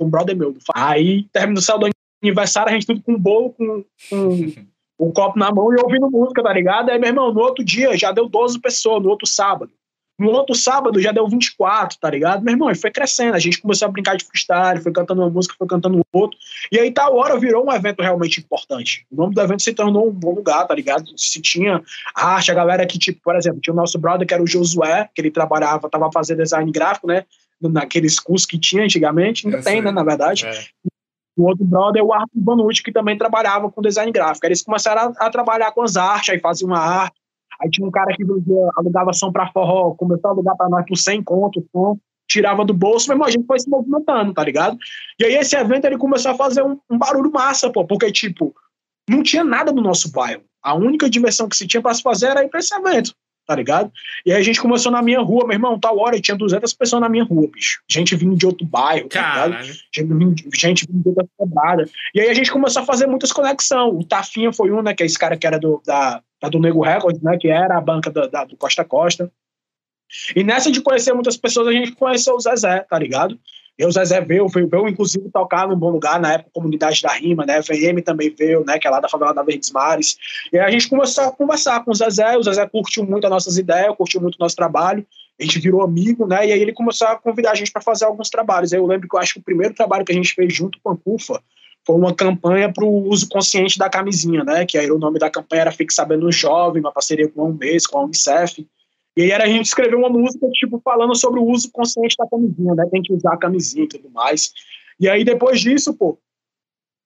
de 0.00 0.06
um 0.06 0.08
brother 0.08 0.34
meu. 0.34 0.56
Aí 0.74 1.24
terminou 1.32 1.60
o 1.60 1.62
céu 1.62 1.78
do 1.78 1.86
aniversário, 2.24 2.70
a 2.70 2.72
gente 2.72 2.86
tudo 2.86 3.02
com 3.02 3.18
bolo, 3.18 3.50
com, 3.50 3.84
com 4.10 4.52
um 4.98 5.12
copo 5.12 5.38
na 5.38 5.52
mão 5.52 5.72
e 5.72 5.80
ouvindo 5.80 6.10
música, 6.10 6.42
tá 6.42 6.52
ligado? 6.52 6.90
Aí, 6.90 6.98
meu 6.98 7.08
irmão, 7.08 7.32
no 7.32 7.40
outro 7.40 7.64
dia 7.64 7.96
já 7.96 8.12
deu 8.12 8.28
12 8.28 8.58
pessoas, 8.60 9.02
no 9.02 9.10
outro 9.10 9.26
sábado. 9.26 9.70
No 10.16 10.30
outro 10.30 10.54
sábado 10.54 11.00
já 11.00 11.10
deu 11.10 11.26
24, 11.26 11.98
tá 11.98 12.08
ligado? 12.08 12.44
Meu 12.44 12.54
irmão, 12.54 12.70
e 12.70 12.74
foi 12.76 12.90
crescendo. 12.90 13.34
A 13.34 13.38
gente 13.40 13.60
começou 13.60 13.88
a 13.88 13.90
brincar 13.90 14.16
de 14.16 14.24
freestyle, 14.24 14.80
foi 14.80 14.92
cantando 14.92 15.22
uma 15.22 15.30
música, 15.30 15.56
foi 15.58 15.66
cantando 15.66 16.06
outro. 16.12 16.38
E 16.70 16.78
aí, 16.78 16.92
tal 16.92 17.16
hora, 17.16 17.36
virou 17.36 17.66
um 17.66 17.72
evento 17.72 18.00
realmente 18.00 18.38
importante. 18.38 19.04
O 19.10 19.16
nome 19.16 19.34
do 19.34 19.40
evento 19.40 19.62
se 19.62 19.74
tornou 19.74 20.08
um 20.08 20.12
bom 20.12 20.32
lugar, 20.32 20.68
tá 20.68 20.74
ligado? 20.74 21.10
Se 21.16 21.42
tinha 21.42 21.82
arte, 22.14 22.52
a 22.52 22.54
galera 22.54 22.86
que, 22.86 22.96
tipo, 22.96 23.20
por 23.24 23.34
exemplo, 23.34 23.60
tinha 23.60 23.74
o 23.74 23.76
nosso 23.76 23.98
brother 23.98 24.24
que 24.24 24.32
era 24.32 24.42
o 24.42 24.46
Josué, 24.46 25.10
que 25.12 25.20
ele 25.20 25.32
trabalhava, 25.32 25.90
tava 25.90 26.08
fazendo 26.12 26.42
design 26.42 26.70
gráfico, 26.70 27.08
né? 27.08 27.24
Naqueles 27.60 28.20
cursos 28.20 28.46
que 28.46 28.58
tinha 28.58 28.84
antigamente. 28.84 29.46
Ainda 29.46 29.58
Eu 29.58 29.64
tem, 29.64 29.74
sei. 29.74 29.82
né, 29.82 29.90
na 29.90 30.04
verdade. 30.04 30.46
É. 30.46 30.64
O 31.36 31.48
outro 31.48 31.64
brother 31.64 32.00
é 32.00 32.04
o 32.04 32.12
Arthur 32.12 32.28
Banucci, 32.34 32.82
que 32.82 32.92
também 32.92 33.18
trabalhava 33.18 33.70
com 33.70 33.82
design 33.82 34.10
gráfico. 34.12 34.46
Eles 34.46 34.62
começaram 34.62 35.12
a, 35.18 35.26
a 35.26 35.30
trabalhar 35.30 35.72
com 35.72 35.82
as 35.82 35.96
artes, 35.96 36.30
aí 36.30 36.40
faziam 36.40 36.68
uma 36.68 36.78
arte. 36.78 37.16
Aí 37.60 37.70
tinha 37.70 37.86
um 37.86 37.90
cara 37.90 38.14
que 38.14 38.24
alugava 38.76 39.12
som 39.12 39.32
pra 39.32 39.50
forró, 39.52 39.94
começou 39.94 40.28
a 40.28 40.32
alugar 40.32 40.56
pra 40.56 40.68
nós 40.68 40.84
por 40.86 40.96
100 40.96 41.22
conto, 41.22 41.64
som, 41.72 41.96
tirava 42.28 42.64
do 42.64 42.74
bolso, 42.74 43.08
mas 43.16 43.28
a 43.28 43.30
gente 43.30 43.46
foi 43.46 43.58
se 43.58 43.68
movimentando, 43.68 44.32
tá 44.32 44.44
ligado? 44.44 44.76
E 45.20 45.24
aí 45.24 45.34
esse 45.34 45.56
evento 45.56 45.84
ele 45.84 45.98
começou 45.98 46.32
a 46.32 46.34
fazer 46.34 46.62
um, 46.62 46.78
um 46.90 46.98
barulho 46.98 47.30
massa, 47.32 47.70
pô, 47.70 47.84
porque, 47.84 48.10
tipo, 48.10 48.54
não 49.08 49.22
tinha 49.22 49.44
nada 49.44 49.72
no 49.72 49.82
nosso 49.82 50.10
bairro. 50.10 50.42
A 50.62 50.74
única 50.74 51.10
diversão 51.10 51.48
que 51.48 51.56
se 51.56 51.66
tinha 51.66 51.82
pra 51.82 51.94
se 51.94 52.02
fazer 52.02 52.28
era 52.28 52.44
ir 52.44 52.48
pra 52.48 52.60
esse 52.60 52.74
evento, 52.74 53.14
tá 53.46 53.54
ligado? 53.54 53.92
E 54.24 54.32
aí 54.32 54.38
a 54.38 54.42
gente 54.42 54.60
começou 54.60 54.90
na 54.90 55.02
minha 55.02 55.20
rua, 55.20 55.44
meu 55.46 55.54
irmão, 55.54 55.78
tal 55.78 55.98
hora, 55.98 56.20
tinha 56.20 56.36
200 56.36 56.72
pessoas 56.72 57.00
na 57.02 57.08
minha 57.08 57.24
rua, 57.24 57.48
bicho. 57.52 57.82
Gente 57.88 58.14
vindo 58.16 58.36
de 58.36 58.46
outro 58.46 58.66
bairro, 58.66 59.08
tá 59.08 59.20
ligado? 59.20 59.50
Caralho. 59.52 59.72
gente 59.92 60.04
vindo- 60.14 60.34
gente 60.56 60.86
vindo 60.86 61.14
da 61.14 61.24
quebrada. 61.38 61.88
E 62.14 62.20
aí 62.20 62.28
a 62.30 62.34
gente 62.34 62.50
começou 62.50 62.82
a 62.82 62.86
fazer 62.86 63.06
muitas 63.06 63.32
conexões. 63.32 63.92
O 63.94 64.04
Tafinha 64.04 64.52
foi 64.52 64.70
um, 64.70 64.82
né, 64.82 64.94
que 64.94 65.02
é 65.02 65.06
esse 65.06 65.18
cara 65.18 65.36
que 65.36 65.46
era 65.46 65.58
do, 65.58 65.82
da, 65.86 66.22
da 66.40 66.48
do 66.48 66.58
Nego 66.58 66.82
Records, 66.82 67.20
né, 67.22 67.36
que 67.38 67.48
era 67.48 67.76
a 67.76 67.80
banca 67.80 68.10
da, 68.10 68.26
da- 68.26 68.44
do 68.44 68.56
Costa 68.56 68.84
Costa. 68.84 69.30
E 70.36 70.44
nessa 70.44 70.70
de 70.70 70.80
conhecer 70.80 71.12
muitas 71.12 71.36
pessoas, 71.36 71.68
a 71.68 71.72
gente 71.72 71.92
conheceu 71.92 72.34
o 72.36 72.40
Zezé, 72.40 72.80
tá 72.88 72.98
ligado? 72.98 73.38
E 73.78 73.84
o 73.84 73.90
Zezé 73.90 74.20
veio, 74.20 74.46
veio, 74.48 74.68
veio 74.68 74.88
inclusive 74.88 75.28
tocar 75.30 75.66
num 75.66 75.76
bom 75.76 75.90
lugar, 75.90 76.20
na 76.20 76.34
época, 76.34 76.50
Comunidade 76.52 77.02
da 77.02 77.12
Rima, 77.12 77.44
né? 77.44 77.60
VM 77.60 78.00
também 78.04 78.32
veio, 78.36 78.64
né? 78.64 78.78
Que 78.78 78.86
é 78.86 78.90
lá 78.90 79.00
da 79.00 79.08
favela 79.08 79.34
da 79.34 79.42
Verdes 79.42 79.72
Mares. 79.72 80.16
E 80.52 80.58
a 80.58 80.70
gente 80.70 80.88
começou 80.88 81.24
a 81.24 81.32
conversar 81.32 81.84
com 81.84 81.90
o 81.90 81.94
Zezé, 81.94 82.36
o 82.36 82.42
Zezé 82.42 82.66
curtiu 82.68 83.04
muito 83.04 83.24
as 83.24 83.30
nossas 83.30 83.58
ideias, 83.58 83.96
curtiu 83.96 84.20
muito 84.20 84.36
o 84.36 84.38
nosso 84.38 84.54
trabalho, 84.54 85.04
a 85.40 85.42
gente 85.42 85.58
virou 85.58 85.82
amigo, 85.82 86.26
né? 86.26 86.46
E 86.46 86.52
aí 86.52 86.60
ele 86.60 86.72
começou 86.72 87.08
a 87.08 87.16
convidar 87.16 87.50
a 87.50 87.54
gente 87.54 87.72
para 87.72 87.82
fazer 87.82 88.04
alguns 88.04 88.30
trabalhos. 88.30 88.72
Aí 88.72 88.78
eu 88.78 88.86
lembro 88.86 89.08
que 89.08 89.16
eu 89.16 89.20
acho 89.20 89.34
que 89.34 89.40
o 89.40 89.44
primeiro 89.44 89.74
trabalho 89.74 90.04
que 90.04 90.12
a 90.12 90.14
gente 90.14 90.32
fez 90.32 90.54
junto 90.54 90.78
com 90.82 90.90
a 90.90 90.96
CUFA 90.96 91.42
foi 91.84 91.96
uma 91.96 92.14
campanha 92.14 92.72
para 92.72 92.84
o 92.84 93.08
uso 93.08 93.28
consciente 93.28 93.78
da 93.78 93.90
camisinha, 93.90 94.44
né? 94.44 94.64
Que 94.64 94.78
aí 94.78 94.90
o 94.90 94.98
nome 94.98 95.18
da 95.18 95.28
campanha 95.28 95.62
era 95.62 95.72
Fique 95.72 95.92
Sabendo 95.92 96.30
Jovem, 96.30 96.80
uma 96.80 96.92
parceria 96.92 97.28
com 97.28 97.42
a 97.42 97.44
Umbês, 97.46 97.86
com 97.86 97.98
a 97.98 98.04
Unicef. 98.04 98.64
E 99.16 99.22
aí 99.22 99.30
era 99.30 99.44
a 99.44 99.48
gente 99.48 99.66
escrever 99.66 99.94
uma 99.94 100.08
música, 100.08 100.48
tipo, 100.52 100.80
falando 100.84 101.14
sobre 101.14 101.38
o 101.38 101.44
uso 101.44 101.70
consciente 101.72 102.16
da 102.18 102.26
camisinha, 102.28 102.74
né? 102.74 102.86
Tem 102.90 103.02
que 103.02 103.12
usar 103.12 103.34
a 103.34 103.38
camisinha 103.38 103.84
e 103.84 103.88
tudo 103.88 104.10
mais. 104.10 104.52
E 104.98 105.08
aí, 105.08 105.24
depois 105.24 105.60
disso, 105.60 105.94
pô, 105.94 106.18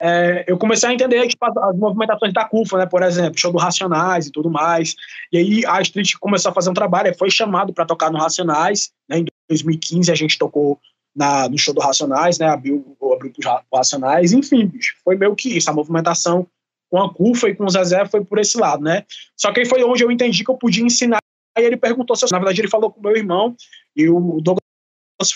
é, 0.01 0.45
eu 0.47 0.57
comecei 0.57 0.89
a 0.89 0.95
entender 0.95 1.27
tipo, 1.27 1.45
as, 1.45 1.77
movimentações 1.77 2.33
da 2.33 2.45
CUFA, 2.45 2.79
né? 2.79 2.87
Por 2.87 3.03
exemplo, 3.03 3.39
show 3.39 3.53
do 3.53 3.59
Racionais 3.59 4.27
e 4.27 4.33
tudo 4.33 4.51
mais. 4.51 4.95
E 5.33 5.39
aí 5.39 5.67
a 5.67 5.83
Street 5.83 6.15
começou 6.21 6.51
a 6.51 6.55
fazer 6.55 6.71
um 6.71 6.75
trabalho, 6.75 7.17
foi 7.19 7.31
chamado 7.31 7.73
para 7.73 7.85
tocar 7.85 8.11
no 8.11 8.19
Racionais, 8.19 8.91
né? 9.09 9.19
Em 9.19 9.27
2015 9.49 10.11
a 10.11 10.15
gente 10.15 10.39
tocou 10.39 10.79
na, 11.15 11.49
no 11.49 11.59
show 11.59 11.75
do 11.75 11.81
Racionais, 11.81 12.39
né? 12.39 12.47
Abriu, 12.47 12.97
abriu 13.13 13.33
pro 13.33 13.61
Racionais, 13.75 14.33
enfim, 14.33 14.67
bicho, 14.67 14.95
foi 15.05 15.17
meio 15.17 15.35
que 15.35 15.57
isso, 15.57 15.69
a 15.69 15.75
movimentação 15.75 16.47
com 16.91 17.03
a 17.03 17.13
CUFA 17.13 17.49
e 17.49 17.55
com 17.55 17.65
o 17.65 17.71
Zezé 17.71 18.07
foi 18.07 18.25
por 18.25 18.39
esse 18.39 18.57
lado, 18.57 18.83
né? 18.83 19.05
Só 19.37 19.53
que 19.53 19.61
aí 19.61 19.67
foi 19.67 19.83
onde 19.85 20.03
eu 20.03 20.11
entendi 20.11 20.45
que 20.45 20.51
eu 20.51 20.57
podia 20.57 20.85
ensinar. 20.85 21.19
Aí 21.59 21.65
ele 21.65 21.77
perguntou 21.77 22.15
se 22.15 22.25
eu, 22.25 22.29
na 22.31 22.39
verdade, 22.39 22.61
ele 22.61 22.69
falou 22.69 22.89
com 22.89 23.01
meu 23.01 23.17
irmão, 23.17 23.57
e 23.97 24.09
o 24.09 24.41
Douglas 24.41 24.63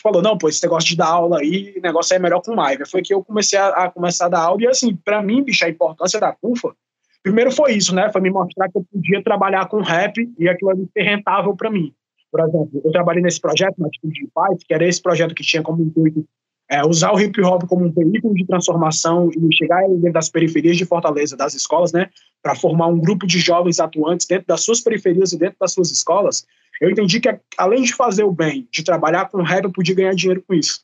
falou, 0.01 0.23
não, 0.23 0.39
pô, 0.39 0.49
esse 0.49 0.63
negócio 0.63 0.89
de 0.89 0.97
dar 0.97 1.09
aula 1.09 1.41
aí, 1.41 1.81
negócio 1.83 2.15
é 2.15 2.19
melhor 2.19 2.41
com 2.41 2.55
live. 2.55 2.89
Foi 2.89 3.03
que 3.03 3.13
eu 3.13 3.25
comecei 3.25 3.59
a, 3.59 3.69
a 3.69 3.91
começar 3.91 4.27
a 4.27 4.29
dar 4.29 4.41
aula, 4.41 4.63
e 4.63 4.69
assim, 4.69 4.95
para 4.95 5.21
mim, 5.21 5.43
bicho, 5.43 5.65
a 5.65 5.69
importância 5.69 6.21
da 6.21 6.33
CUFA, 6.33 6.77
primeiro 7.25 7.51
foi 7.51 7.73
isso, 7.73 7.93
né? 7.93 8.09
Foi 8.13 8.21
me 8.21 8.31
mostrar 8.31 8.71
que 8.71 8.79
eu 8.79 8.85
podia 8.91 9.21
trabalhar 9.23 9.67
com 9.67 9.81
rap 9.81 10.17
e 10.39 10.49
aquilo 10.49 10.71
ali 10.71 10.89
ser 10.93 11.03
rentável 11.03 11.57
para 11.57 11.71
mim. 11.71 11.93
Por 12.31 12.41
exemplo, 12.41 12.81
eu 12.85 12.93
trabalhei 12.93 13.21
nesse 13.21 13.41
projeto, 13.41 13.75
na 13.79 13.89
Atitude 13.89 14.15
de 14.15 14.29
Paz, 14.33 14.63
que 14.65 14.73
era 14.73 14.87
esse 14.87 15.03
projeto 15.03 15.35
que 15.35 15.43
tinha 15.43 15.63
como 15.63 15.83
intuito 15.83 16.25
é, 16.73 16.83
usar 16.87 17.13
o 17.13 17.21
hip 17.21 17.39
hop 17.43 17.65
como 17.69 17.85
um 17.85 17.93
veículo 17.93 18.35
de 18.35 18.47
transformação 18.47 19.31
e 19.31 19.55
chegar 19.55 19.87
dentro 19.89 20.15
das 20.15 20.31
periferias 20.31 20.75
de 20.79 20.87
Fortaleza, 20.87 21.37
das 21.37 21.53
escolas, 21.53 21.93
né, 21.93 22.09
para 22.43 22.55
formar 22.55 22.87
um 22.87 22.99
grupo 22.99 23.27
de 23.27 23.39
jovens 23.39 23.79
atuantes 23.79 24.27
dentro 24.27 24.47
das 24.47 24.63
suas 24.63 24.81
periferias 24.81 25.35
e 25.35 25.39
dentro 25.39 25.59
das 25.61 25.75
suas 25.75 25.91
escolas, 25.91 26.47
eu 26.81 26.91
entendi 26.91 27.21
que 27.21 27.39
além 27.59 27.83
de 27.83 27.95
fazer 27.95 28.25
o 28.25 28.33
bem, 28.33 28.67
de 28.73 28.83
trabalhar 28.83 29.29
com 29.29 29.43
rap, 29.43 29.65
eu 29.65 29.71
podia 29.71 29.95
ganhar 29.95 30.15
dinheiro 30.15 30.43
com 30.49 30.55
isso, 30.55 30.81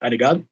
tá 0.00 0.08
ligado? 0.08 0.44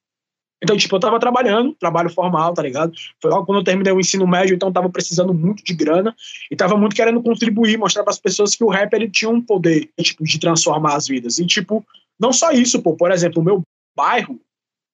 Então, 0.63 0.77
tipo, 0.77 0.95
eu 0.95 1.01
tava 1.01 1.19
trabalhando, 1.19 1.75
trabalho 1.75 2.11
formal, 2.11 2.55
tá 2.55 2.63
ligado? 2.63 2.93
Foi 3.21 3.29
logo 3.29 3.47
quando 3.47 3.59
eu 3.59 3.65
terminei 3.65 3.93
o 3.93 3.99
ensino 3.99 4.27
médio, 4.27 4.55
então 4.55 4.69
eu 4.69 4.73
tava 4.73 4.89
precisando 4.89 5.35
muito 5.35 5.65
de 5.65 5.75
grana 5.75 6.15
e 6.49 6.55
tava 6.55 6.77
muito 6.77 6.95
querendo 6.95 7.21
contribuir, 7.21 7.77
mostrar 7.77 8.05
para 8.05 8.13
as 8.13 8.21
pessoas 8.21 8.55
que 8.55 8.63
o 8.63 8.69
rap 8.69 8.93
ele 8.93 9.11
tinha 9.11 9.31
um 9.31 9.41
poder, 9.41 9.91
tipo, 10.01 10.23
de 10.23 10.39
transformar 10.39 10.95
as 10.95 11.09
vidas. 11.09 11.39
E, 11.39 11.47
tipo, 11.47 11.85
não 12.21 12.33
só 12.33 12.53
isso, 12.53 12.81
pô, 12.83 12.95
por 12.95 13.11
exemplo, 13.11 13.41
o 13.41 13.45
meu 13.45 13.63
bairro, 13.97 14.39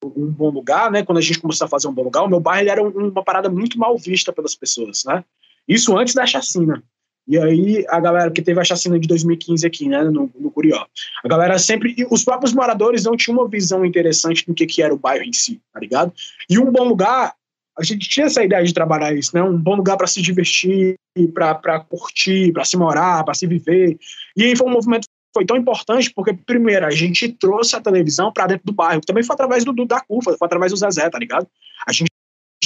um 0.04 0.26
bom 0.26 0.50
lugar, 0.50 0.90
né? 0.90 1.02
Quando 1.02 1.18
a 1.18 1.22
gente 1.22 1.40
começou 1.40 1.64
a 1.64 1.68
fazer 1.68 1.88
um 1.88 1.92
bom 1.92 2.02
lugar, 2.02 2.22
o 2.22 2.28
meu 2.28 2.40
bairro 2.40 2.68
era 2.68 2.82
um- 2.82 3.08
uma 3.08 3.24
parada 3.24 3.48
muito 3.48 3.78
mal 3.78 3.96
vista 3.96 4.32
pelas 4.32 4.54
pessoas, 4.54 5.04
né? 5.04 5.24
Isso 5.66 5.96
antes 5.96 6.14
da 6.14 6.26
chacina. 6.26 6.82
E 7.28 7.36
aí, 7.36 7.84
a 7.88 7.98
galera 7.98 8.30
que 8.30 8.40
teve 8.40 8.60
a 8.60 8.64
chacina 8.64 8.98
de 9.00 9.08
2015 9.08 9.66
aqui, 9.66 9.88
né, 9.88 10.04
no, 10.04 10.30
no 10.38 10.50
Curió. 10.50 10.86
A 11.24 11.28
galera 11.28 11.58
sempre. 11.58 12.06
os 12.08 12.22
próprios 12.22 12.52
moradores 12.52 13.02
não 13.04 13.16
tinham 13.16 13.38
uma 13.40 13.48
visão 13.48 13.84
interessante 13.84 14.46
do 14.46 14.54
que, 14.54 14.64
que 14.64 14.80
era 14.80 14.94
o 14.94 14.98
bairro 14.98 15.24
em 15.24 15.32
si, 15.32 15.60
tá 15.72 15.80
ligado? 15.80 16.12
E 16.48 16.56
um 16.56 16.70
bom 16.70 16.84
lugar, 16.84 17.34
a 17.76 17.82
gente 17.82 18.08
tinha 18.08 18.26
essa 18.26 18.44
ideia 18.44 18.62
de 18.64 18.72
trabalhar 18.72 19.12
isso, 19.12 19.32
né? 19.34 19.42
Um 19.42 19.58
bom 19.58 19.74
lugar 19.74 19.96
para 19.96 20.06
se 20.06 20.22
divertir, 20.22 20.94
para 21.34 21.80
curtir, 21.80 22.52
para 22.52 22.64
se 22.64 22.76
morar, 22.76 23.24
para 23.24 23.34
se 23.34 23.46
viver. 23.46 23.98
E 24.36 24.44
aí 24.44 24.56
foi 24.56 24.68
um 24.68 24.72
movimento 24.72 25.08
foi 25.36 25.44
tão 25.44 25.54
importante 25.58 26.10
porque, 26.14 26.32
primeiro, 26.32 26.86
a 26.86 26.90
gente 26.90 27.30
trouxe 27.30 27.76
a 27.76 27.80
televisão 27.80 28.32
para 28.32 28.46
dentro 28.46 28.64
do 28.64 28.72
bairro, 28.72 29.02
também 29.02 29.22
foi 29.22 29.34
através 29.34 29.66
do, 29.66 29.72
do 29.74 29.84
da 29.84 30.00
CUFA, 30.00 30.34
foi 30.38 30.46
através 30.46 30.72
do 30.72 30.78
Zezé, 30.78 31.10
tá 31.10 31.18
ligado? 31.18 31.46
A 31.86 31.92
gente 31.92 32.10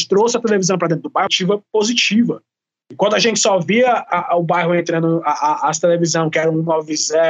trouxe 0.09 0.37
a 0.37 0.41
televisão 0.41 0.79
para 0.79 0.87
dentro 0.87 1.03
do 1.03 1.11
bairro, 1.11 1.27
ativa 1.27 1.61
positiva. 1.73 2.41
E 2.89 2.95
quando 2.95 3.15
a 3.15 3.19
gente 3.19 3.41
só 3.41 3.59
via 3.59 3.91
a, 3.91 4.35
a, 4.35 4.37
o 4.37 4.45
bairro 4.45 4.73
entrando, 4.73 5.21
a, 5.25 5.69
as 5.69 5.81
televisão, 5.81 6.31
que 6.31 6.39
era 6.39 6.49
um 6.49 6.63
90, 6.63 7.29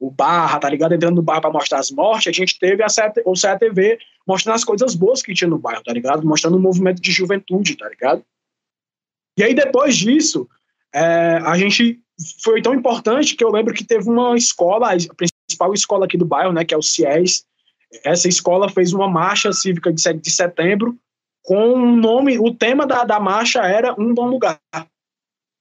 o 0.00 0.10
Barra, 0.10 0.58
tá 0.58 0.70
ligado? 0.70 0.94
Entrando 0.94 1.16
no 1.16 1.22
bairro 1.22 1.42
para 1.42 1.52
mostrar 1.52 1.80
as 1.80 1.90
mortes, 1.90 2.28
a 2.28 2.32
gente 2.32 2.58
teve 2.58 2.82
a 2.82 2.88
CEA, 2.88 3.12
o 3.26 3.36
CETV 3.36 3.98
mostrando 4.26 4.54
as 4.54 4.64
coisas 4.64 4.94
boas 4.94 5.22
que 5.22 5.34
tinha 5.34 5.50
no 5.50 5.58
bairro, 5.58 5.82
tá 5.82 5.92
ligado? 5.92 6.26
Mostrando 6.26 6.56
um 6.56 6.60
movimento 6.60 7.00
de 7.00 7.12
juventude, 7.12 7.76
tá 7.76 7.88
ligado? 7.90 8.24
E 9.38 9.44
aí, 9.44 9.54
depois 9.54 9.96
disso, 9.96 10.48
é, 10.94 11.40
a 11.44 11.58
gente 11.58 12.00
foi 12.42 12.62
tão 12.62 12.74
importante 12.74 13.36
que 13.36 13.44
eu 13.44 13.50
lembro 13.50 13.74
que 13.74 13.84
teve 13.84 14.08
uma 14.08 14.36
escola, 14.36 14.92
a 14.92 15.14
principal 15.14 15.72
escola 15.74 16.06
aqui 16.06 16.16
do 16.16 16.26
bairro, 16.26 16.52
né, 16.52 16.64
que 16.64 16.74
é 16.74 16.76
o 16.76 16.82
CIES. 16.82 17.44
Essa 18.04 18.28
escola 18.28 18.68
fez 18.68 18.92
uma 18.92 19.08
marcha 19.08 19.52
cívica 19.52 19.92
de 19.92 20.00
7 20.00 20.20
de 20.20 20.30
setembro 20.30 20.98
com 21.44 21.74
o 21.74 21.96
nome, 21.96 22.38
o 22.38 22.54
tema 22.54 22.86
da, 22.86 23.04
da 23.04 23.20
marcha 23.20 23.60
era 23.60 23.94
Um 24.00 24.14
Bom 24.14 24.26
Lugar. 24.26 24.58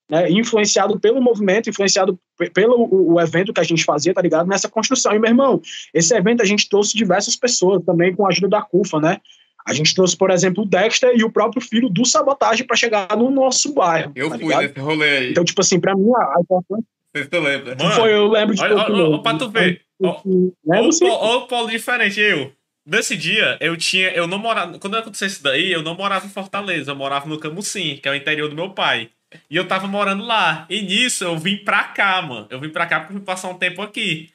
Né, 0.09 0.29
influenciado 0.29 0.99
pelo 0.99 1.21
movimento, 1.21 1.69
influenciado 1.69 2.19
pelo 2.53 2.75
o, 2.75 3.13
o, 3.13 3.21
evento 3.21 3.53
que 3.53 3.61
a 3.61 3.63
gente 3.63 3.83
fazia, 3.83 4.13
tá 4.13 4.21
ligado? 4.21 4.47
Nessa 4.47 4.69
construção. 4.69 5.13
E, 5.13 5.19
meu 5.19 5.29
irmão, 5.29 5.61
esse 5.93 6.15
evento 6.15 6.41
a 6.41 6.45
gente 6.45 6.67
trouxe 6.69 6.95
diversas 6.95 7.35
pessoas 7.35 7.83
também 7.85 8.13
com 8.13 8.25
a 8.25 8.29
ajuda 8.29 8.49
da 8.49 8.61
CUFA, 8.61 8.99
né? 8.99 9.21
A 9.65 9.73
gente 9.73 9.93
trouxe, 9.95 10.15
por 10.15 10.29
exemplo, 10.29 10.63
o 10.63 10.67
Dexter 10.67 11.13
e 11.15 11.23
o 11.23 11.31
próprio 11.31 11.61
filho 11.61 11.89
do 11.89 12.05
Sabotagem 12.05 12.65
para 12.65 12.75
chegar 12.75 13.07
no 13.17 13.31
nosso 13.31 13.73
bairro. 13.73 14.11
Eu 14.15 14.29
tá 14.29 14.35
fui 14.35 14.47
ligado? 14.47 14.61
nesse 14.63 14.79
rolê 14.79 15.17
aí. 15.17 15.31
Então, 15.31 15.43
tipo 15.45 15.61
assim, 15.61 15.79
pra 15.79 15.95
mim, 15.95 16.11
a 16.15 16.41
importância. 16.41 16.85
Vocês 17.15 17.27
tu 17.29 17.39
lembra? 17.39 17.75
Mano, 17.75 17.91
Foi, 17.91 18.13
eu 18.13 18.27
lembro 18.27 18.55
de 18.55 18.61
olha, 18.61 18.75
pouco 18.75 18.91
olha, 18.91 18.97
mesmo. 18.97 19.13
olha 19.13 19.21
pra 19.23 19.37
tu 19.37 19.49
ver. 19.49 19.81
Ó, 20.01 20.21
Lembro 20.65 20.91
sim. 20.91 21.07
Olha 21.07 21.37
o 21.37 21.47
polo 21.47 21.69
diferente, 21.69 22.19
eu. 22.19 22.51
Nesse 22.85 23.15
dia, 23.15 23.57
eu 23.61 23.77
tinha. 23.77 24.09
Eu 24.09 24.27
não 24.27 24.37
morava. 24.39 24.77
Quando 24.79 24.97
aconteceu 24.97 25.27
isso 25.27 25.41
daí, 25.41 25.71
eu 25.71 25.81
não 25.81 25.95
morava 25.95 26.25
em 26.25 26.29
Fortaleza, 26.29 26.91
eu 26.91 26.95
morava 26.95 27.29
no 27.29 27.39
Camusim, 27.39 27.97
que 28.01 28.09
é 28.09 28.11
o 28.11 28.15
interior 28.15 28.49
do 28.49 28.55
meu 28.55 28.71
pai. 28.71 29.09
E 29.49 29.55
eu 29.55 29.67
tava 29.67 29.87
morando 29.87 30.23
lá. 30.25 30.65
E 30.69 30.81
nisso 30.81 31.23
eu 31.23 31.37
vim 31.37 31.57
pra 31.57 31.83
cá, 31.85 32.21
mano. 32.21 32.47
Eu 32.49 32.59
vim 32.59 32.69
pra 32.69 32.85
cá 32.85 32.99
porque 32.99 33.13
eu 33.13 33.17
fui 33.17 33.25
passar 33.25 33.47
um 33.49 33.57
tempo 33.57 33.81
aqui. 33.81 34.29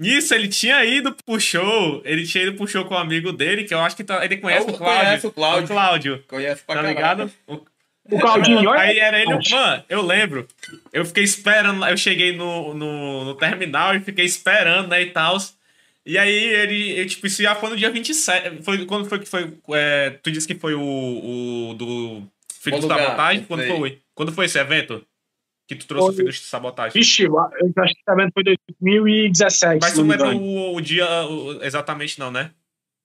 Nisso, 0.00 0.34
ele 0.34 0.48
tinha 0.48 0.82
ido 0.84 1.14
pro 1.26 1.38
show. 1.38 2.00
Ele 2.06 2.26
tinha 2.26 2.44
ido 2.44 2.54
pro 2.56 2.66
show 2.66 2.84
com 2.86 2.94
um 2.94 2.98
amigo 2.98 3.32
dele, 3.32 3.64
que 3.64 3.74
eu 3.74 3.80
acho 3.80 3.94
que 3.94 4.02
tá- 4.02 4.24
ele 4.24 4.38
conhece 4.38 4.66
Eu 4.66 4.74
o 4.74 4.78
Cláudio. 4.78 5.04
conheço 5.04 5.28
o 5.28 5.30
Cláudio. 5.32 5.64
O 5.64 5.68
Cláudio. 5.68 6.24
Conhece 6.26 6.62
pra 6.64 6.74
Tá 6.76 6.80
caralho. 6.82 6.96
ligado? 6.96 7.32
O- 7.46 7.60
O 8.12 8.18
Claudinho. 8.18 8.70
Aí 8.70 8.98
era 8.98 9.20
ele, 9.20 9.30
mano, 9.50 9.84
eu 9.88 10.02
lembro. 10.02 10.48
Eu 10.92 11.04
fiquei 11.04 11.22
esperando, 11.22 11.84
eu 11.86 11.96
cheguei 11.96 12.34
no, 12.34 12.72
no, 12.74 13.24
no 13.26 13.34
terminal 13.34 13.94
e 13.94 14.00
fiquei 14.00 14.24
esperando, 14.24 14.88
né, 14.88 15.02
e 15.02 15.06
tal. 15.10 15.36
E 16.04 16.16
aí 16.18 16.32
ele, 16.32 16.98
eu, 16.98 17.06
tipo, 17.06 17.26
isso 17.26 17.40
já 17.42 17.54
foi 17.54 17.70
no 17.70 17.76
dia 17.76 17.90
27. 17.90 18.62
Foi, 18.64 18.84
quando 18.86 19.06
foi 19.08 19.18
que 19.20 19.26
foi? 19.26 19.52
é, 19.74 20.10
tu 20.22 20.30
disse 20.32 20.46
que 20.48 20.54
foi 20.56 20.74
o, 20.74 20.80
o 21.70 21.74
do 21.74 22.22
Filho 22.60 22.76
Bom 22.76 22.80
de 22.80 22.82
lugar, 22.86 22.98
Sabotagem? 23.04 23.40
não 23.40 23.46
Quando 23.46 23.66
foi? 23.66 23.98
Quando 24.14 24.32
foi 24.32 24.46
esse 24.46 24.58
evento? 24.58 25.04
Que 25.70 25.76
tu 25.76 25.86
trouxe 25.86 26.06
Foi- 26.06 26.14
o 26.14 26.16
Filho 26.16 26.32
de 26.32 26.38
Sabotagem? 26.40 27.00
Vixe, 27.00 27.22
eu 27.22 27.38
acho 27.38 27.94
que 27.94 28.10
evento 28.10 28.32
foi 28.34 28.42
2017. 28.80 29.78
Mas 29.80 29.92
tu 29.92 30.02
não 30.02 30.08
lembra 30.10 30.34
o, 30.36 30.74
o 30.74 30.80
dia 30.80 31.06
o- 31.28 31.62
exatamente, 31.62 32.18
não, 32.18 32.30
né? 32.30 32.50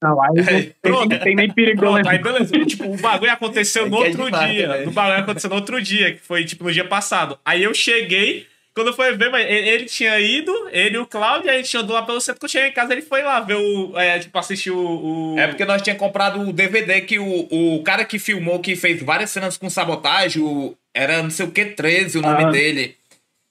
Não, 0.04 0.20
aí 0.22 0.74
não 0.84 1.08
tem, 1.08 1.20
tem 1.20 1.36
nem 1.36 1.52
perigo 1.54 1.80
Pronto, 1.80 2.08
aí 2.10 2.18
beleza. 2.18 2.66
tipo, 2.66 2.86
o 2.92 2.98
bagulho 2.98 3.32
aconteceu 3.32 3.86
É 3.88 3.90
no 3.90 3.98
é 4.04 4.08
outro 4.08 4.26
demais, 4.26 4.52
dia. 4.52 4.68
né? 4.68 4.84
O 4.88 4.92
bagulho 4.92 5.20
aconteceu 5.20 5.50
no 5.50 5.56
outro 5.58 5.80
dia, 5.82 6.14
que 6.14 6.20
foi 6.22 6.44
tipo 6.44 6.64
no 6.64 6.72
dia 6.74 6.86
passado. 6.86 7.38
Aí 7.46 7.64
eu 7.64 7.74
cheguei, 7.74 8.48
quando 8.74 8.92
foi 8.94 9.16
ver, 9.16 9.30
mas 9.30 9.46
ele, 9.50 9.70
ele 9.70 9.86
tinha 9.86 10.20
ido, 10.20 10.52
ele 10.72 10.96
e 10.96 11.00
o 11.00 11.06
Cláudio, 11.06 11.50
aí 11.52 11.58
a 11.60 11.62
gente 11.62 11.78
andou 11.78 11.96
lá 11.96 12.02
pelo 12.02 12.20
centro. 12.20 12.40
Quando 12.40 12.50
eu 12.50 12.52
cheguei 12.52 12.70
em 12.70 12.74
casa, 12.74 12.94
ele 12.94 13.02
foi 13.04 13.22
lá 13.22 13.40
ver 13.42 13.56
o. 13.56 13.98
É, 13.98 14.18
tipo, 14.20 14.36
assistir 14.40 14.72
o. 14.72 15.34
o- 15.36 15.40
É 15.40 15.48
porque 15.48 15.64
nós 15.66 15.82
tínhamos 15.84 16.00
comprado 16.04 16.42
o 16.42 16.52
DVD 16.52 17.00
que 17.02 17.18
o, 17.20 17.48
o 17.78 17.84
cara 17.84 18.04
que 18.04 18.18
filmou, 18.20 18.60
que 18.60 18.76
fez 18.76 19.02
várias 19.02 19.30
cenas 19.30 19.56
com 19.56 19.70
sabotagem, 19.70 20.42
o, 20.42 20.76
era 20.96 21.22
não 21.22 21.30
sei 21.30 21.46
o 21.46 21.52
que 21.52 21.66
13 21.66 22.18
o 22.18 22.22
nome 22.22 22.46
Ah. 22.46 22.50
dele. 22.50 22.96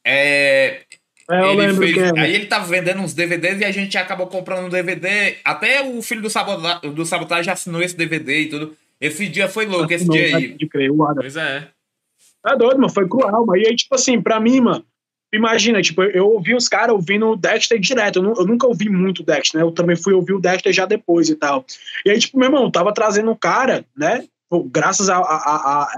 É, 0.04 0.80
É, 1.30 1.40
eu 1.40 1.46
ele 1.52 1.56
lembro 1.60 1.76
fez- 1.86 1.94
que 1.94 2.00
é. 2.00 2.20
Aí 2.20 2.34
ele 2.34 2.46
tava 2.46 2.66
vendendo 2.66 3.00
uns 3.00 3.14
DVDs 3.14 3.60
e 3.60 3.64
a 3.64 3.70
gente 3.70 3.96
acabou 3.96 4.26
comprando 4.26 4.66
um 4.66 4.68
DVD. 4.68 5.36
Até 5.44 5.82
o 5.82 6.02
filho 6.02 6.20
do, 6.22 6.28
sabota, 6.30 6.86
do 6.88 7.06
sabotagem 7.06 7.52
assinou 7.52 7.80
esse 7.82 7.96
DVD 7.96 8.40
e 8.42 8.48
tudo. 8.48 8.76
Esse 9.00 9.26
dia 9.28 9.48
foi 9.48 9.66
louco, 9.66 9.92
esse 9.92 10.06
Não, 10.06 10.14
dia 10.14 10.36
aí. 10.36 10.48
De 10.54 10.66
crer, 10.68 10.90
o 10.90 11.02
Adam. 11.04 11.22
Pois 11.22 11.36
é. 11.36 11.68
É 12.46 12.56
doido, 12.56 12.76
mano, 12.76 12.90
foi 12.92 13.08
cruel, 13.08 13.30
mano. 13.46 13.56
E 13.56 13.66
aí, 13.66 13.74
tipo 13.76 13.94
assim, 13.94 14.20
pra 14.20 14.38
mim, 14.38 14.60
mano, 14.60 14.84
imagina, 15.32 15.80
tipo, 15.80 16.02
eu 16.02 16.26
ouvi 16.28 16.54
os 16.54 16.68
caras 16.68 16.94
ouvindo 16.94 17.26
o 17.30 17.36
Dexter 17.36 17.78
direto. 17.78 18.22
Eu, 18.22 18.34
eu 18.34 18.46
nunca 18.46 18.66
ouvi 18.66 18.90
muito 18.90 19.20
o 19.20 19.24
Dexter, 19.24 19.58
né? 19.60 19.66
Eu 19.66 19.72
também 19.72 19.96
fui 19.96 20.12
ouvir 20.12 20.34
o 20.34 20.40
Dexter 20.40 20.72
já 20.72 20.84
depois 20.84 21.30
e 21.30 21.34
tal. 21.36 21.64
E 22.04 22.10
aí, 22.10 22.18
tipo, 22.18 22.38
meu 22.38 22.48
irmão, 22.48 22.70
tava 22.70 22.92
trazendo 22.92 23.30
um 23.30 23.36
cara, 23.36 23.84
né? 23.96 24.24
Pô, 24.54 24.62
Graças 24.62 25.08
a, 25.08 25.16
a- 25.16 25.20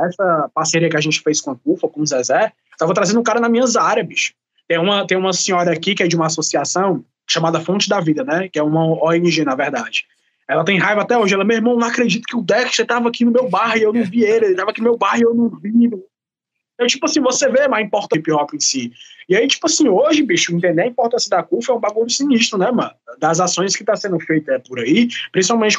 a- 0.00 0.06
essa 0.06 0.50
parceria 0.54 0.88
que 0.88 0.96
a 0.96 1.00
gente 1.00 1.20
fez 1.20 1.42
com 1.42 1.50
a 1.50 1.56
CUFA, 1.56 1.88
com 1.88 2.00
o 2.00 2.06
Zezé, 2.06 2.50
tava 2.78 2.94
trazendo 2.94 3.20
um 3.20 3.22
cara 3.22 3.38
na 3.38 3.50
minhas 3.50 3.76
áreas, 3.76 4.06
bicho. 4.06 4.32
Tem 4.66 4.78
uma, 4.78 5.06
tem 5.06 5.18
uma 5.18 5.34
senhora 5.34 5.70
aqui 5.72 5.94
que 5.94 6.02
é 6.02 6.08
de 6.08 6.16
uma 6.16 6.24
associação 6.24 7.04
chamada 7.28 7.60
Fonte 7.60 7.86
da 7.86 8.00
Vida, 8.00 8.24
né? 8.24 8.48
Que 8.48 8.58
é 8.58 8.62
uma 8.62 8.82
ONG, 9.04 9.44
na 9.44 9.54
verdade. 9.54 10.06
Ela 10.48 10.64
tem 10.64 10.78
raiva 10.78 11.02
até 11.02 11.18
hoje. 11.18 11.34
Ela, 11.34 11.44
meu 11.44 11.58
irmão, 11.58 11.76
não 11.76 11.86
acredito 11.86 12.24
que 12.24 12.34
o 12.34 12.40
Dexter 12.42 12.86
tava 12.86 13.10
aqui 13.10 13.26
no 13.26 13.30
meu 13.30 13.46
bairro 13.46 13.76
e 13.76 13.82
eu 13.82 13.92
não 13.92 14.02
vi 14.02 14.24
ele. 14.24 14.46
Ele 14.46 14.54
tava 14.54 14.70
aqui 14.70 14.80
no 14.80 14.84
meu 14.84 14.96
bairro 14.96 15.18
e 15.18 15.24
eu 15.24 15.34
não 15.34 15.50
vi. 15.50 15.68
Então, 15.68 16.86
tipo 16.86 17.04
assim, 17.04 17.20
você 17.20 17.50
vê 17.50 17.68
mais 17.68 17.84
importa 17.84 18.16
o 18.16 18.18
hip 18.18 18.32
hop 18.32 18.54
em 18.54 18.60
si. 18.60 18.90
E 19.28 19.36
aí, 19.36 19.46
tipo 19.46 19.66
assim, 19.66 19.86
hoje, 19.86 20.22
bicho, 20.22 20.54
entender 20.54 20.80
a 20.82 20.86
importância 20.86 21.28
da 21.28 21.42
CUF 21.42 21.70
é 21.70 21.74
um 21.74 21.80
bagulho 21.80 22.08
sinistro, 22.08 22.58
né, 22.58 22.70
mano? 22.70 22.92
Das 23.18 23.38
ações 23.38 23.76
que 23.76 23.84
tá 23.84 23.96
sendo 23.96 24.18
feita 24.18 24.62
por 24.66 24.78
aí, 24.78 25.08
principalmente 25.30 25.78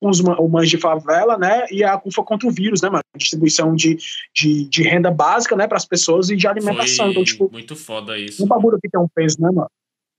os 0.00 0.20
humanos 0.20 0.68
de 0.68 0.78
favela, 0.78 1.36
né? 1.36 1.66
E 1.70 1.82
a 1.82 1.96
CUFA 1.98 2.22
contra 2.22 2.46
o 2.48 2.50
vírus, 2.50 2.80
né, 2.82 2.88
mano? 2.88 3.02
Distribuição 3.16 3.74
de, 3.74 3.96
de, 4.34 4.64
de 4.64 4.82
renda 4.82 5.10
básica, 5.10 5.56
né, 5.56 5.66
para 5.66 5.76
as 5.76 5.84
pessoas 5.84 6.30
e 6.30 6.36
de 6.36 6.46
alimentação. 6.46 7.06
Foi 7.06 7.10
Então, 7.12 7.24
tipo, 7.24 7.50
muito 7.50 7.74
foda 7.74 8.12
um 8.12 8.16
isso. 8.16 8.46
bagulho 8.46 8.78
que 8.80 8.88
tem 8.88 9.00
um 9.00 9.08
peso, 9.08 9.40
né, 9.40 9.50
mano? 9.52 9.70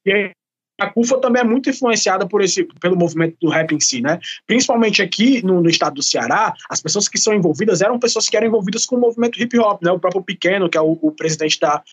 E 0.05 0.11
aí, 0.11 0.31
a 0.79 0.89
CUFA 0.89 1.17
também 1.19 1.41
é 1.41 1.45
muito 1.45 1.69
influenciada 1.69 2.25
por 2.27 2.41
esse, 2.41 2.63
pelo 2.79 2.95
movimento 2.95 3.35
do 3.41 3.49
rap 3.49 3.73
em 3.73 3.79
si, 3.79 4.01
né? 4.01 4.19
Principalmente 4.47 5.01
aqui 5.01 5.45
no, 5.45 5.61
no 5.61 5.69
estado 5.69 5.95
do 5.95 6.03
Ceará, 6.03 6.53
as 6.69 6.81
pessoas 6.81 7.07
que 7.07 7.17
são 7.17 7.33
envolvidas 7.33 7.81
eram 7.81 7.99
pessoas 7.99 8.29
que 8.29 8.37
eram 8.37 8.47
envolvidas 8.47 8.85
com 8.85 8.95
o 8.95 8.99
movimento 8.99 9.41
hip 9.41 9.57
hop, 9.59 9.81
né? 9.83 9.91
O 9.91 9.99
próprio 9.99 10.23
Pequeno, 10.23 10.69
que 10.69 10.77
é 10.77 10.81
o, 10.81 10.97
o 11.01 11.11
presidente 11.11 11.59
da, 11.59 11.83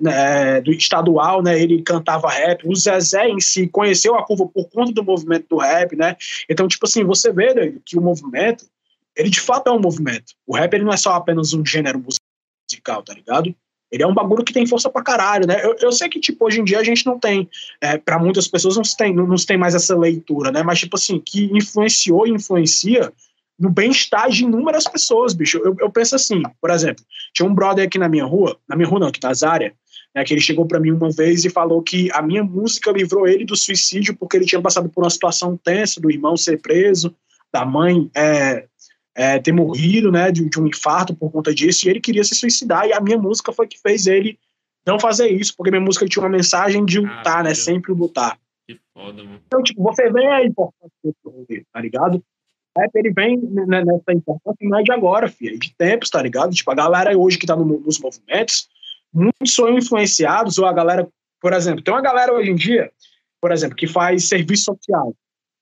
né, 0.00 0.60
do 0.60 0.70
estadual, 0.70 1.42
né? 1.42 1.60
Ele 1.60 1.82
cantava 1.82 2.28
rap. 2.28 2.66
O 2.68 2.74
Zezé 2.74 3.28
em 3.28 3.40
si 3.40 3.66
conheceu 3.68 4.14
a 4.14 4.24
CUFA 4.24 4.46
por 4.46 4.68
conta 4.68 4.92
do 4.92 5.02
movimento 5.02 5.46
do 5.48 5.56
rap, 5.56 5.96
né? 5.96 6.16
Então, 6.48 6.68
tipo 6.68 6.86
assim, 6.86 7.04
você 7.04 7.32
vê 7.32 7.54
né, 7.54 7.74
que 7.84 7.98
o 7.98 8.02
movimento, 8.02 8.66
ele 9.16 9.30
de 9.30 9.40
fato 9.40 9.68
é 9.68 9.72
um 9.72 9.80
movimento. 9.80 10.34
O 10.46 10.54
rap 10.54 10.74
ele 10.74 10.84
não 10.84 10.92
é 10.92 10.96
só 10.96 11.14
apenas 11.14 11.54
um 11.54 11.64
gênero 11.64 12.02
musical, 12.02 13.02
tá 13.02 13.14
ligado? 13.14 13.54
Ele 13.90 14.02
é 14.02 14.06
um 14.06 14.14
bagulho 14.14 14.44
que 14.44 14.52
tem 14.52 14.66
força 14.66 14.90
pra 14.90 15.02
caralho, 15.02 15.46
né? 15.46 15.64
Eu, 15.64 15.74
eu 15.80 15.92
sei 15.92 16.08
que, 16.08 16.20
tipo, 16.20 16.44
hoje 16.44 16.60
em 16.60 16.64
dia 16.64 16.78
a 16.78 16.84
gente 16.84 17.06
não 17.06 17.18
tem, 17.18 17.48
é, 17.80 17.96
para 17.96 18.18
muitas 18.18 18.46
pessoas 18.46 18.76
não 18.76 18.84
se, 18.84 18.94
tem, 18.96 19.14
não, 19.14 19.26
não 19.26 19.38
se 19.38 19.46
tem 19.46 19.56
mais 19.56 19.74
essa 19.74 19.96
leitura, 19.96 20.52
né? 20.52 20.62
Mas, 20.62 20.80
tipo 20.80 20.96
assim, 20.96 21.18
que 21.18 21.44
influenciou 21.56 22.26
e 22.26 22.30
influencia 22.30 23.10
no 23.58 23.70
bem-estar 23.70 24.30
de 24.30 24.44
inúmeras 24.44 24.84
pessoas, 24.84 25.34
bicho. 25.34 25.58
Eu, 25.58 25.74
eu 25.80 25.90
penso 25.90 26.14
assim, 26.14 26.42
por 26.60 26.70
exemplo, 26.70 27.04
tinha 27.34 27.48
um 27.48 27.54
brother 27.54 27.86
aqui 27.86 27.98
na 27.98 28.08
minha 28.08 28.24
rua, 28.24 28.56
na 28.68 28.76
minha 28.76 28.88
rua 28.88 29.00
não, 29.00 29.08
aqui 29.08 29.20
na 29.22 29.34
Zária, 29.34 29.74
né, 30.14 30.24
que 30.24 30.32
ele 30.32 30.40
chegou 30.40 30.66
pra 30.66 30.78
mim 30.78 30.92
uma 30.92 31.10
vez 31.10 31.44
e 31.44 31.50
falou 31.50 31.82
que 31.82 32.10
a 32.12 32.22
minha 32.22 32.44
música 32.44 32.92
livrou 32.92 33.26
ele 33.26 33.44
do 33.44 33.56
suicídio 33.56 34.16
porque 34.16 34.36
ele 34.36 34.46
tinha 34.46 34.62
passado 34.62 34.88
por 34.88 35.02
uma 35.02 35.10
situação 35.10 35.56
tensa 35.56 36.00
do 36.00 36.10
irmão 36.10 36.36
ser 36.36 36.60
preso, 36.60 37.14
da 37.52 37.64
mãe 37.64 38.10
é, 38.14 38.66
é, 39.14 39.38
ter 39.38 39.52
morrido, 39.52 40.12
né, 40.12 40.30
de, 40.30 40.48
de 40.48 40.60
um 40.60 40.66
infarto 40.66 41.14
por 41.14 41.30
conta 41.30 41.52
disso, 41.52 41.86
e 41.86 41.90
ele 41.90 42.00
queria 42.00 42.22
se 42.22 42.34
suicidar, 42.34 42.86
e 42.86 42.92
a 42.92 43.00
minha 43.00 43.18
música 43.18 43.52
foi 43.52 43.66
que 43.66 43.78
fez 43.80 44.06
ele 44.06 44.38
não 44.86 44.98
fazer 44.98 45.28
isso, 45.28 45.54
porque 45.56 45.70
minha 45.70 45.82
música 45.82 46.06
tinha 46.06 46.22
uma 46.22 46.30
mensagem 46.30 46.84
de 46.84 47.00
lutar, 47.00 47.16
né, 47.16 47.22
Caralho. 47.24 47.56
sempre 47.56 47.92
lutar. 47.92 48.38
Que 48.66 48.78
foda, 48.94 49.24
mano. 49.24 49.40
Então, 49.46 49.62
tipo, 49.62 49.82
você 49.82 50.10
vê 50.10 50.26
a 50.26 50.44
importância 50.44 51.14
rolê, 51.24 51.64
tá 51.72 51.80
ligado? 51.80 52.22
Rap, 52.78 52.90
ele 52.94 53.10
vem 53.10 53.38
nessa 53.38 54.12
importância 54.12 54.58
é 54.62 54.82
de 54.82 54.92
agora, 54.92 55.28
filho, 55.28 55.58
de 55.58 55.74
tempos, 55.74 56.10
tá 56.10 56.22
ligado? 56.22 56.54
Tipo, 56.54 56.70
a 56.70 56.74
galera 56.74 57.16
hoje 57.16 57.38
que 57.38 57.46
tá 57.46 57.56
no- 57.56 57.80
nos 57.80 57.98
movimentos, 57.98 58.68
muitos 59.12 59.54
são 59.54 59.76
influenciados, 59.76 60.58
ou 60.58 60.66
a 60.66 60.72
galera, 60.72 61.08
por 61.40 61.52
exemplo, 61.52 61.82
tem 61.82 61.92
uma 61.92 62.02
galera 62.02 62.32
hoje 62.32 62.50
em 62.50 62.54
dia, 62.56 62.90
por 63.40 63.52
exemplo, 63.52 63.76
que 63.76 63.86
faz 63.86 64.28
serviço 64.28 64.64
social, 64.64 65.14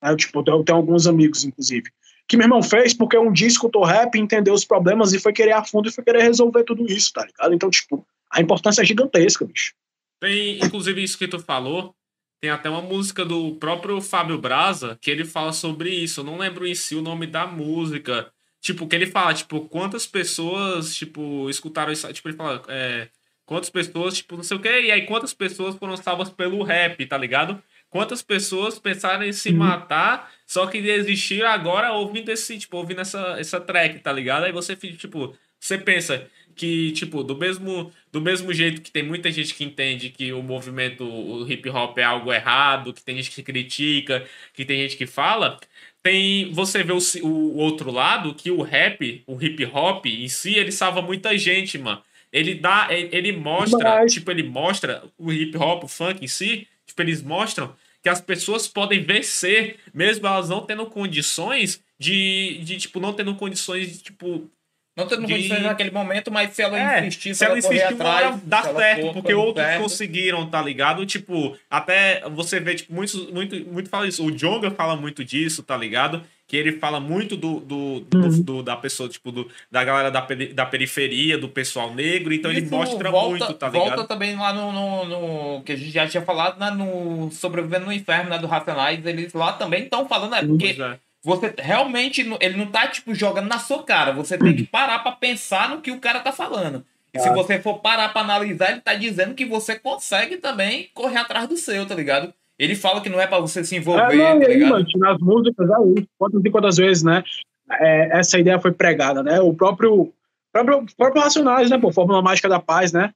né? 0.02 0.14
Tipo, 0.16 0.40
eu 0.40 0.44
tenho, 0.44 0.56
eu 0.58 0.64
tenho 0.64 0.78
alguns 0.78 1.06
amigos, 1.06 1.44
inclusive, 1.44 1.90
que 2.28 2.36
meu 2.36 2.44
irmão 2.44 2.62
fez 2.62 2.92
porque 2.92 3.16
um 3.16 3.32
dia 3.32 3.46
escutou 3.46 3.84
rap, 3.84 4.18
entendeu 4.18 4.52
os 4.54 4.64
problemas 4.64 5.12
e 5.12 5.18
foi 5.18 5.32
querer 5.32 5.52
a 5.52 5.64
fundo 5.64 5.88
e 5.88 5.92
foi 5.92 6.02
querer 6.02 6.22
resolver 6.22 6.64
tudo 6.64 6.84
isso, 6.86 7.12
tá 7.12 7.24
ligado? 7.24 7.54
Então, 7.54 7.70
tipo, 7.70 8.04
a 8.30 8.40
importância 8.40 8.82
é 8.82 8.84
gigantesca, 8.84 9.44
bicho. 9.44 9.74
Tem, 10.20 10.58
inclusive, 10.58 11.02
isso 11.02 11.18
que 11.18 11.28
tu 11.28 11.38
falou. 11.38 11.94
Tem 12.40 12.50
até 12.50 12.68
uma 12.68 12.82
música 12.82 13.24
do 13.24 13.54
próprio 13.56 14.00
Fábio 14.00 14.38
Braza 14.38 14.98
que 15.00 15.10
ele 15.10 15.24
fala 15.24 15.52
sobre 15.52 15.90
isso. 15.90 16.20
Eu 16.20 16.24
não 16.24 16.38
lembro 16.38 16.66
em 16.66 16.74
si 16.74 16.94
o 16.94 17.02
nome 17.02 17.26
da 17.26 17.46
música. 17.46 18.30
Tipo, 18.60 18.86
que 18.86 18.96
ele 18.96 19.06
fala, 19.06 19.32
tipo, 19.32 19.68
quantas 19.68 20.06
pessoas, 20.06 20.94
tipo, 20.94 21.48
escutaram 21.48 21.92
isso. 21.92 22.12
Tipo, 22.12 22.28
ele 22.28 22.36
fala, 22.36 22.62
é, 22.68 23.08
Quantas 23.46 23.70
pessoas, 23.70 24.16
tipo, 24.16 24.36
não 24.36 24.42
sei 24.42 24.56
o 24.56 24.60
quê. 24.60 24.82
E 24.82 24.90
aí, 24.90 25.06
quantas 25.06 25.32
pessoas 25.32 25.76
foram 25.76 25.96
salvas 25.96 26.28
pelo 26.28 26.64
rap, 26.64 27.06
tá 27.06 27.16
ligado? 27.16 27.62
Quantas 27.88 28.20
pessoas 28.20 28.76
pensaram 28.76 29.22
em 29.24 29.32
se 29.32 29.50
uhum. 29.50 29.58
matar, 29.58 30.32
só 30.44 30.66
que 30.66 30.82
desistiram 30.82 31.48
agora 31.48 31.92
ouvindo 31.92 32.28
esse, 32.30 32.58
tipo, 32.58 32.76
ouvindo 32.76 33.00
essa, 33.00 33.36
essa 33.38 33.60
track, 33.60 34.00
tá 34.00 34.12
ligado? 34.12 34.44
Aí 34.44 34.52
você, 34.52 34.74
tipo, 34.74 35.36
você 35.60 35.78
pensa 35.78 36.26
que, 36.56 36.90
tipo, 36.92 37.22
do 37.22 37.36
mesmo, 37.36 37.92
do 38.10 38.20
mesmo 38.20 38.52
jeito 38.52 38.80
que 38.80 38.90
tem 38.90 39.02
muita 39.02 39.30
gente 39.30 39.54
que 39.54 39.62
entende 39.62 40.08
que 40.10 40.32
o 40.32 40.42
movimento, 40.42 41.04
o 41.04 41.48
hip 41.50 41.68
hop 41.68 41.98
é 41.98 42.02
algo 42.02 42.32
errado, 42.32 42.92
que 42.94 43.04
tem 43.04 43.16
gente 43.16 43.30
que 43.30 43.42
critica, 43.42 44.26
que 44.54 44.64
tem 44.64 44.80
gente 44.80 44.96
que 44.96 45.06
fala, 45.06 45.60
tem 46.02 46.50
você 46.52 46.82
vê 46.82 46.92
o, 46.92 46.98
o 47.22 47.56
outro 47.56 47.90
lado 47.92 48.34
que 48.34 48.50
o 48.50 48.62
rap, 48.62 49.22
o 49.26 49.40
hip 49.40 49.64
hop 49.66 50.06
em 50.06 50.28
si, 50.28 50.54
ele 50.54 50.72
salva 50.72 51.02
muita 51.02 51.36
gente, 51.36 51.78
mano. 51.78 52.02
Ele 52.32 52.54
dá, 52.54 52.88
ele 52.90 53.32
mostra, 53.32 53.96
Mas... 53.96 54.12
tipo, 54.12 54.30
ele 54.30 54.42
mostra 54.42 55.04
o 55.16 55.32
hip 55.32 55.56
hop, 55.56 55.84
o 55.84 55.88
funk 55.88 56.24
em 56.24 56.28
si, 56.28 56.66
tipo, 56.86 57.02
eles 57.02 57.22
mostram 57.22 57.74
que 58.02 58.08
as 58.08 58.20
pessoas 58.20 58.68
podem 58.68 59.02
vencer, 59.02 59.76
mesmo 59.92 60.26
elas 60.26 60.48
não 60.48 60.64
tendo 60.64 60.86
condições 60.86 61.82
de, 61.98 62.60
de 62.62 62.76
tipo, 62.78 63.00
não 63.00 63.12
tendo 63.12 63.34
condições 63.34 63.90
de, 63.90 63.98
tipo, 63.98 64.50
não 64.96 65.06
tendo 65.06 65.26
de... 65.26 65.32
condições 65.34 65.62
naquele 65.62 65.90
momento, 65.90 66.32
mas 66.32 66.54
se 66.54 66.62
ela 66.62 66.78
é, 66.78 67.00
insistir, 67.00 67.34
se, 67.34 67.38
se 67.38 67.44
ela, 67.44 67.52
ela 67.52 67.58
insistir, 67.58 67.82
atrás, 67.82 68.40
dá 68.42 68.62
certo, 68.62 69.12
porque 69.12 69.34
outros 69.34 69.66
perto. 69.66 69.82
conseguiram, 69.82 70.46
tá 70.48 70.62
ligado? 70.62 71.04
Tipo, 71.04 71.54
até 71.70 72.22
você 72.30 72.58
vê, 72.58 72.74
tipo, 72.76 72.94
muito, 72.94 73.32
muito, 73.32 73.54
muito 73.70 73.90
fala 73.90 74.08
isso. 74.08 74.24
O 74.24 74.30
Jonga 74.30 74.70
fala 74.70 74.96
muito 74.96 75.22
disso, 75.22 75.62
tá 75.62 75.76
ligado? 75.76 76.22
Que 76.48 76.56
ele 76.56 76.78
fala 76.78 76.98
muito 76.98 77.36
do, 77.36 77.60
do, 77.60 78.00
do, 78.00 78.18
uhum. 78.18 78.42
do 78.42 78.62
da 78.62 78.74
pessoa, 78.74 79.06
tipo, 79.06 79.30
do, 79.30 79.50
da 79.70 79.84
galera 79.84 80.10
da, 80.10 80.26
da 80.54 80.64
periferia, 80.64 81.36
do 81.36 81.48
pessoal 81.48 81.94
negro, 81.94 82.32
então 82.32 82.50
isso 82.50 82.60
ele 82.60 82.70
mostra 82.70 83.10
volta, 83.10 83.28
muito, 83.28 83.52
tá 83.52 83.68
ligado? 83.68 83.88
Volta 83.88 84.04
também 84.04 84.34
lá 84.34 84.52
no, 84.54 84.72
no, 84.72 85.04
no, 85.04 85.62
que 85.62 85.72
a 85.72 85.76
gente 85.76 85.90
já 85.90 86.08
tinha 86.08 86.22
falado, 86.22 86.58
né, 86.58 86.70
no 86.70 87.30
Sobrevivendo 87.32 87.86
no 87.86 87.92
Inferno, 87.92 88.30
né, 88.30 88.38
do 88.38 88.46
Racionais, 88.46 89.04
eles 89.04 89.34
lá 89.34 89.52
também 89.54 89.84
estão 89.84 90.08
falando, 90.08 90.30
né, 90.30 90.42
porque... 90.42 90.80
É 90.80 91.05
você 91.26 91.52
realmente, 91.58 92.24
ele 92.40 92.56
não 92.56 92.66
tá, 92.66 92.86
tipo, 92.86 93.12
jogando 93.12 93.48
na 93.48 93.58
sua 93.58 93.82
cara. 93.82 94.12
Você 94.12 94.38
tem 94.38 94.54
que 94.54 94.62
parar 94.62 95.00
para 95.00 95.10
pensar 95.10 95.68
no 95.68 95.80
que 95.80 95.90
o 95.90 95.98
cara 95.98 96.20
tá 96.20 96.30
falando. 96.30 96.84
E 97.12 97.18
se 97.18 97.28
você 97.30 97.58
for 97.58 97.80
parar 97.80 98.10
pra 98.10 98.22
analisar, 98.22 98.70
ele 98.70 98.80
tá 98.80 98.94
dizendo 98.94 99.34
que 99.34 99.44
você 99.44 99.76
consegue 99.76 100.36
também 100.36 100.88
correr 100.94 101.16
atrás 101.16 101.48
do 101.48 101.56
seu, 101.56 101.84
tá 101.84 101.96
ligado? 101.96 102.32
Ele 102.56 102.76
fala 102.76 103.00
que 103.00 103.08
não 103.08 103.20
é 103.20 103.26
para 103.26 103.40
você 103.40 103.64
se 103.64 103.74
envolver, 103.74 104.14
é, 104.14 104.34
não, 104.34 104.40
tá 104.40 104.46
ligado? 104.46 104.50
Aí, 104.52 104.70
mano, 104.70 104.86
nas 104.98 105.18
músicas, 105.18 105.68
é 105.68 105.98
isso. 105.98 106.08
Quantas 106.16 106.44
e 106.44 106.50
quantas 106.50 106.76
vezes, 106.76 107.02
né? 107.02 107.24
É, 107.72 108.20
essa 108.20 108.38
ideia 108.38 108.60
foi 108.60 108.70
pregada, 108.70 109.20
né? 109.20 109.40
O 109.40 109.52
próprio, 109.52 110.12
próprio, 110.52 110.86
próprio 110.96 111.22
Racionais, 111.22 111.68
né? 111.68 111.76
Pô, 111.76 111.90
Fórmula 111.90 112.22
Mágica 112.22 112.48
da 112.48 112.60
Paz, 112.60 112.92
né? 112.92 113.10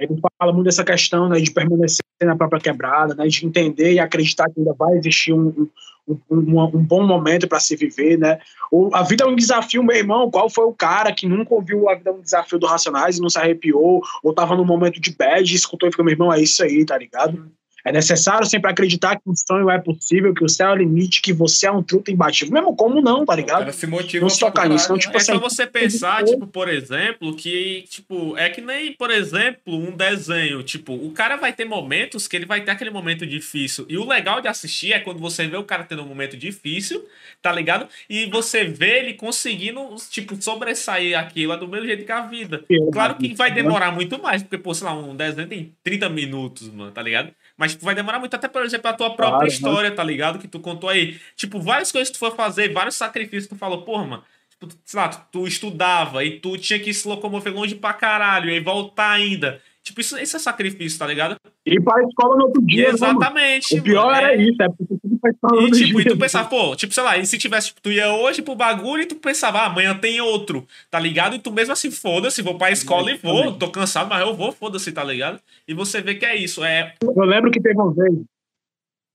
Ele 0.00 0.20
fala 0.40 0.52
muito 0.52 0.66
dessa 0.66 0.84
questão 0.84 1.28
né, 1.28 1.38
de 1.38 1.52
permanecer 1.52 2.04
na 2.22 2.34
própria 2.34 2.60
quebrada, 2.60 3.14
né, 3.14 3.26
de 3.28 3.46
entender 3.46 3.92
e 3.92 3.98
acreditar 3.98 4.50
que 4.50 4.60
ainda 4.60 4.74
vai 4.74 4.94
existir 4.94 5.32
um, 5.32 5.68
um, 6.06 6.18
um, 6.30 6.62
um 6.62 6.84
bom 6.84 7.06
momento 7.06 7.48
para 7.48 7.60
se 7.60 7.74
viver. 7.76 8.18
Né? 8.18 8.38
O, 8.70 8.94
a 8.94 9.02
vida 9.02 9.24
é 9.24 9.26
um 9.26 9.36
desafio, 9.36 9.82
meu 9.82 9.96
irmão. 9.96 10.30
Qual 10.30 10.48
foi 10.48 10.64
o 10.64 10.72
cara 10.72 11.12
que 11.12 11.26
nunca 11.26 11.54
ouviu 11.54 11.88
a 11.88 11.94
vida 11.94 12.10
é 12.10 12.12
um 12.12 12.20
desafio 12.20 12.58
do 12.58 12.66
Racionais 12.66 13.18
e 13.18 13.20
não 13.20 13.28
se 13.28 13.38
arrepiou, 13.38 14.02
ou 14.22 14.30
estava 14.30 14.54
num 14.54 14.64
momento 14.64 15.00
de 15.00 15.14
bad 15.14 15.54
escutou 15.54 15.88
e 15.88 15.92
ficou, 15.92 16.04
meu 16.04 16.12
irmão, 16.12 16.32
é 16.32 16.40
isso 16.40 16.62
aí, 16.62 16.84
tá 16.84 16.96
ligado? 16.96 17.50
É 17.86 17.92
necessário 17.92 18.44
sempre 18.44 18.68
acreditar 18.68 19.14
que 19.14 19.22
um 19.24 19.36
sonho 19.36 19.70
é 19.70 19.78
possível, 19.78 20.34
que 20.34 20.42
o 20.42 20.48
céu 20.48 20.70
é 20.70 20.72
o 20.72 20.76
limite, 20.76 21.22
que 21.22 21.32
você 21.32 21.68
é 21.68 21.70
um 21.70 21.84
truto 21.84 22.10
imbatível. 22.10 22.52
Mesmo 22.52 22.74
como 22.74 23.00
não, 23.00 23.24
tá 23.24 23.36
ligado? 23.36 23.60
Cara, 23.60 23.72
se 23.72 23.86
motiva 23.86 24.24
não 24.24 24.28
se 24.28 24.40
tocar 24.40 24.68
nisso. 24.68 24.88
Não, 24.88 24.98
tipo, 24.98 25.14
é 25.14 25.18
assim, 25.18 25.34
só 25.34 25.38
você 25.38 25.64
pensar, 25.68 26.24
tipo, 26.24 26.48
por 26.48 26.68
exemplo, 26.68 27.36
que, 27.36 27.84
tipo, 27.88 28.36
é 28.36 28.50
que 28.50 28.60
nem, 28.60 28.92
por 28.92 29.12
exemplo, 29.12 29.72
um 29.72 29.92
desenho. 29.96 30.64
Tipo, 30.64 30.94
o 30.94 31.12
cara 31.12 31.36
vai 31.36 31.52
ter 31.52 31.64
momentos 31.64 32.26
que 32.26 32.34
ele 32.34 32.44
vai 32.44 32.60
ter 32.60 32.72
aquele 32.72 32.90
momento 32.90 33.24
difícil. 33.24 33.86
E 33.88 33.96
o 33.96 34.04
legal 34.04 34.40
de 34.40 34.48
assistir 34.48 34.92
é 34.92 34.98
quando 34.98 35.20
você 35.20 35.46
vê 35.46 35.56
o 35.56 35.62
cara 35.62 35.84
tendo 35.84 36.02
um 36.02 36.08
momento 36.08 36.36
difícil, 36.36 37.06
tá 37.40 37.52
ligado? 37.52 37.86
E 38.10 38.26
você 38.26 38.64
vê 38.64 38.98
ele 38.98 39.14
conseguindo, 39.14 39.94
tipo, 40.10 40.34
sobressair 40.42 41.16
aquilo 41.16 41.52
é 41.52 41.56
do 41.56 41.68
mesmo 41.68 41.86
jeito 41.86 42.04
que 42.04 42.10
a 42.10 42.22
vida. 42.22 42.64
Claro 42.92 43.14
que 43.14 43.32
vai 43.32 43.52
demorar 43.52 43.92
muito 43.92 44.20
mais, 44.20 44.42
porque, 44.42 44.58
pô, 44.58 44.74
sei 44.74 44.88
lá, 44.88 44.94
um 44.98 45.14
desenho 45.14 45.46
tem 45.46 45.72
30 45.84 46.08
minutos, 46.08 46.68
mano, 46.68 46.90
tá 46.90 47.00
ligado? 47.00 47.30
Mas 47.56 47.72
tipo, 47.72 47.84
vai 47.84 47.94
demorar 47.94 48.18
muito, 48.18 48.34
até, 48.34 48.48
por 48.48 48.62
exemplo, 48.64 48.90
a 48.90 48.92
tua 48.92 49.10
própria 49.10 49.38
claro, 49.38 49.46
história, 49.48 49.90
tá 49.90 50.04
ligado? 50.04 50.38
Que 50.38 50.46
tu 50.46 50.60
contou 50.60 50.90
aí. 50.90 51.18
Tipo, 51.34 51.60
várias 51.60 51.90
coisas 51.90 52.08
que 52.08 52.16
tu 52.16 52.18
for 52.18 52.36
fazer, 52.36 52.72
vários 52.72 52.96
sacrifícios 52.96 53.44
que 53.44 53.54
tu 53.54 53.58
falou, 53.58 53.82
porra, 53.82 54.04
mano. 54.04 54.24
Tipo, 54.50 54.68
sei 54.84 55.00
lá, 55.00 55.08
tu, 55.08 55.20
tu 55.32 55.46
estudava 55.46 56.24
e 56.24 56.38
tu 56.38 56.56
tinha 56.58 56.78
que 56.78 56.92
se 56.92 57.08
locomover 57.08 57.54
longe 57.54 57.74
pra 57.74 57.92
caralho, 57.92 58.50
e 58.50 58.60
voltar 58.60 59.10
ainda. 59.10 59.62
Tipo, 59.86 60.00
isso, 60.00 60.18
isso 60.18 60.36
é 60.36 60.40
sacrifício, 60.40 60.98
tá 60.98 61.06
ligado? 61.06 61.36
E 61.64 61.80
para 61.80 62.02
a 62.02 62.08
escola 62.08 62.36
no 62.36 62.46
outro 62.46 62.60
dia. 62.60 62.88
Exatamente. 62.88 63.72
Né, 63.72 63.80
o 63.80 63.84
pior 63.84 64.06
mano, 64.06 64.16
era 64.16 64.34
é... 64.34 64.42
isso, 64.42 64.60
é 64.60 64.68
porque 64.68 64.96
tudo 65.00 65.16
pra 65.20 65.30
escola 65.30 65.62
e, 65.62 65.70
tipo, 65.70 66.00
dia. 66.00 66.00
E 66.00 66.04
tu 66.06 66.18
pensava, 66.18 66.48
pô, 66.48 66.74
tipo, 66.74 66.92
sei 66.92 67.02
lá, 67.04 67.16
e 67.16 67.24
se 67.24 67.38
tivesse, 67.38 67.68
tipo, 67.68 67.80
tu 67.80 67.92
ia 67.92 68.12
hoje 68.12 68.42
pro 68.42 68.56
bagulho 68.56 69.04
e 69.04 69.06
tu 69.06 69.14
pensava, 69.14 69.60
ah, 69.60 69.66
amanhã 69.66 69.96
tem 69.96 70.20
outro, 70.20 70.66
tá 70.90 70.98
ligado? 70.98 71.36
E 71.36 71.38
tu 71.38 71.52
mesmo 71.52 71.72
assim, 71.72 71.92
foda-se, 71.92 72.42
vou 72.42 72.58
pra 72.58 72.72
escola 72.72 73.12
e 73.12 73.16
vou, 73.16 73.52
tô 73.52 73.70
cansado, 73.70 74.10
mas 74.10 74.20
eu 74.26 74.34
vou, 74.34 74.50
foda-se, 74.50 74.90
tá 74.90 75.04
ligado? 75.04 75.38
E 75.68 75.72
você 75.72 76.02
vê 76.02 76.16
que 76.16 76.26
é 76.26 76.34
isso, 76.34 76.64
é. 76.64 76.92
Eu 77.00 77.24
lembro 77.24 77.52
que 77.52 77.60
teve 77.60 77.76
uma 77.76 77.94
vez. 77.94 78.12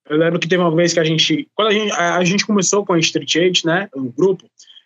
Eu 0.10 0.18
lembro 0.18 0.40
que 0.40 0.48
teve 0.48 0.64
uma 0.64 0.74
vez 0.74 0.94
que 0.94 1.02
a 1.02 1.04
gente. 1.04 1.50
Quando 1.54 1.68
a 1.68 1.74
gente, 1.74 1.92
a, 1.92 2.16
a 2.16 2.24
gente 2.24 2.46
começou 2.46 2.86
com 2.86 2.94
a 2.94 3.00
Street 3.00 3.36
Age, 3.36 3.66
né? 3.66 3.90
O 3.94 4.04
grupo, 4.04 4.46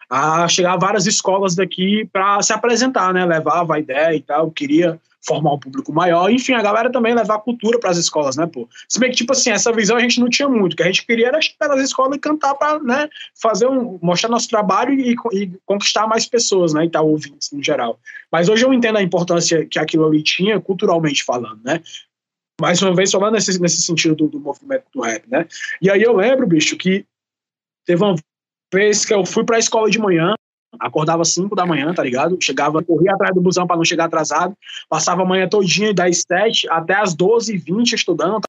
a 0.10 0.48
chegar 0.48 0.78
várias 0.78 1.06
escolas 1.06 1.53
daqui 1.53 2.10
para 2.12 2.41
se 2.41 2.52
apresentar, 2.52 3.14
né? 3.14 3.24
Levava 3.24 3.76
a 3.76 3.80
ideia 3.80 4.16
e 4.16 4.22
tal, 4.22 4.49
queria 4.49 4.99
formar 5.27 5.53
um 5.53 5.60
público 5.60 5.91
maior, 5.91 6.30
enfim, 6.30 6.53
a 6.53 6.61
galera 6.61 6.91
também 6.91 7.14
levar 7.14 7.39
cultura 7.39 7.80
para 7.80 7.89
as 7.89 7.97
escolas, 7.97 8.35
né, 8.35 8.45
pô? 8.45 8.68
Se 8.88 8.99
bem 8.99 9.10
que, 9.10 9.18
tipo 9.18 9.31
assim, 9.31 9.49
essa 9.49 9.72
visão 9.72 9.97
a 9.97 9.99
gente 9.99 10.19
não 10.19 10.30
tinha 10.30 10.47
muito, 10.47 10.73
o 10.73 10.76
que 10.76 10.84
a 10.84 10.85
gente 10.85 11.06
queria 11.06 11.27
era 11.27 11.41
chegar 11.41 11.68
nas 11.69 11.81
escolas 11.81 12.15
e 12.15 12.19
cantar 12.19 12.53
para, 12.56 12.80
né, 12.80 13.10
fazer 13.34 13.68
um, 13.68 13.97
mostrar 14.02 14.30
nosso 14.30 14.47
trabalho 14.47 14.93
e, 14.93 15.15
e, 15.34 15.52
conquistar 15.65 16.07
mais 16.07 16.26
pessoas, 16.26 16.73
né, 16.73 16.85
e 16.85 16.89
tal, 16.89 17.10
ouvintes 17.10 17.52
no 17.52 17.64
geral. 17.64 17.99
Mas 18.31 18.49
hoje 18.49 18.65
eu 18.65 18.73
entendo 18.73 18.97
a 18.97 19.02
importância 19.02 19.65
que 19.65 19.80
aquilo 19.80 20.06
ali 20.06 20.22
tinha, 20.22 20.60
culturalmente 20.60 21.23
falando, 21.23 21.60
né? 21.64 21.81
Mais 22.61 22.81
uma 22.81 22.95
vez, 22.95 23.11
falando 23.11 23.34
nesse, 23.34 23.60
nesse 23.60 23.81
sentido 23.81 24.15
do, 24.15 24.27
do 24.30 24.39
movimento 24.39 24.85
do 24.93 25.02
rap, 25.02 25.27
né? 25.27 25.45
E 25.81 25.89
aí 25.89 26.02
eu 26.02 26.15
lembro, 26.15 26.47
bicho, 26.47 26.77
que 26.77 27.06
teve 27.85 28.02
uma 28.02 28.15
vez 28.73 29.03
que 29.03 29.14
eu 29.14 29.26
fui 29.26 29.43
para 29.43 29.57
a 29.57 29.60
escola 29.60 29.89
de 29.89 29.99
manhã, 29.99 30.35
Acordava 30.80 31.22
às 31.22 31.34
5 31.34 31.56
da 31.56 31.65
manhã, 31.65 31.93
tá 31.93 32.03
ligado? 32.03 32.38
Chegava, 32.41 32.84
corria 32.84 33.14
atrás 33.14 33.34
do 33.34 33.41
busão 33.41 33.68
para 33.68 33.77
não 33.77 33.85
chegar 33.85 34.06
atrasado. 34.06 34.56
Passava 34.89 35.22
a 35.22 35.26
manhã 35.26 35.47
todinha, 35.47 35.93
das 35.93 36.23
7 36.27 36.69
até 36.69 36.95
as 36.95 37.15
12h20 37.15 37.93
estudando, 37.93 38.41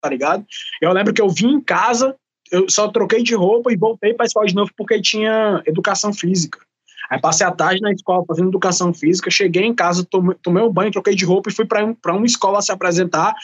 tá 0.00 0.08
ligado? 0.08 0.44
Eu 0.80 0.92
lembro 0.92 1.12
que 1.12 1.20
eu 1.20 1.28
vim 1.28 1.54
em 1.54 1.60
casa, 1.60 2.14
eu 2.50 2.68
só 2.68 2.88
troquei 2.88 3.22
de 3.22 3.34
roupa 3.34 3.72
e 3.72 3.76
voltei 3.76 4.14
para 4.14 4.24
a 4.24 4.28
escola 4.28 4.46
de 4.46 4.54
novo 4.54 4.70
porque 4.76 5.00
tinha 5.00 5.62
educação 5.66 6.12
física. 6.12 6.58
Aí 7.10 7.20
passei 7.20 7.46
a 7.46 7.52
tarde 7.52 7.80
na 7.80 7.92
escola 7.92 8.24
fazendo 8.26 8.48
educação 8.48 8.92
física, 8.92 9.30
cheguei 9.30 9.64
em 9.64 9.74
casa, 9.74 10.04
tomei, 10.04 10.36
tomei 10.42 10.62
um 10.62 10.72
banho, 10.72 10.90
troquei 10.90 11.14
de 11.14 11.24
roupa 11.24 11.50
e 11.50 11.52
fui 11.52 11.64
para 11.64 12.14
uma 12.14 12.26
escola 12.26 12.60
se 12.60 12.72
apresentar. 12.72 13.34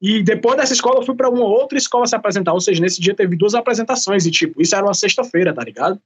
E 0.00 0.22
depois 0.22 0.56
dessa 0.56 0.74
escola 0.74 1.00
eu 1.00 1.06
fui 1.06 1.14
para 1.14 1.30
uma 1.30 1.44
outra 1.44 1.78
escola 1.78 2.06
se 2.06 2.14
apresentar, 2.14 2.52
ou 2.52 2.60
seja, 2.60 2.82
nesse 2.82 3.00
dia 3.00 3.14
teve 3.14 3.34
duas 3.36 3.54
apresentações 3.54 4.26
e 4.26 4.30
tipo, 4.30 4.60
isso 4.60 4.74
era 4.76 4.84
uma 4.84 4.92
sexta-feira, 4.92 5.54
tá 5.54 5.64
ligado? 5.64 5.98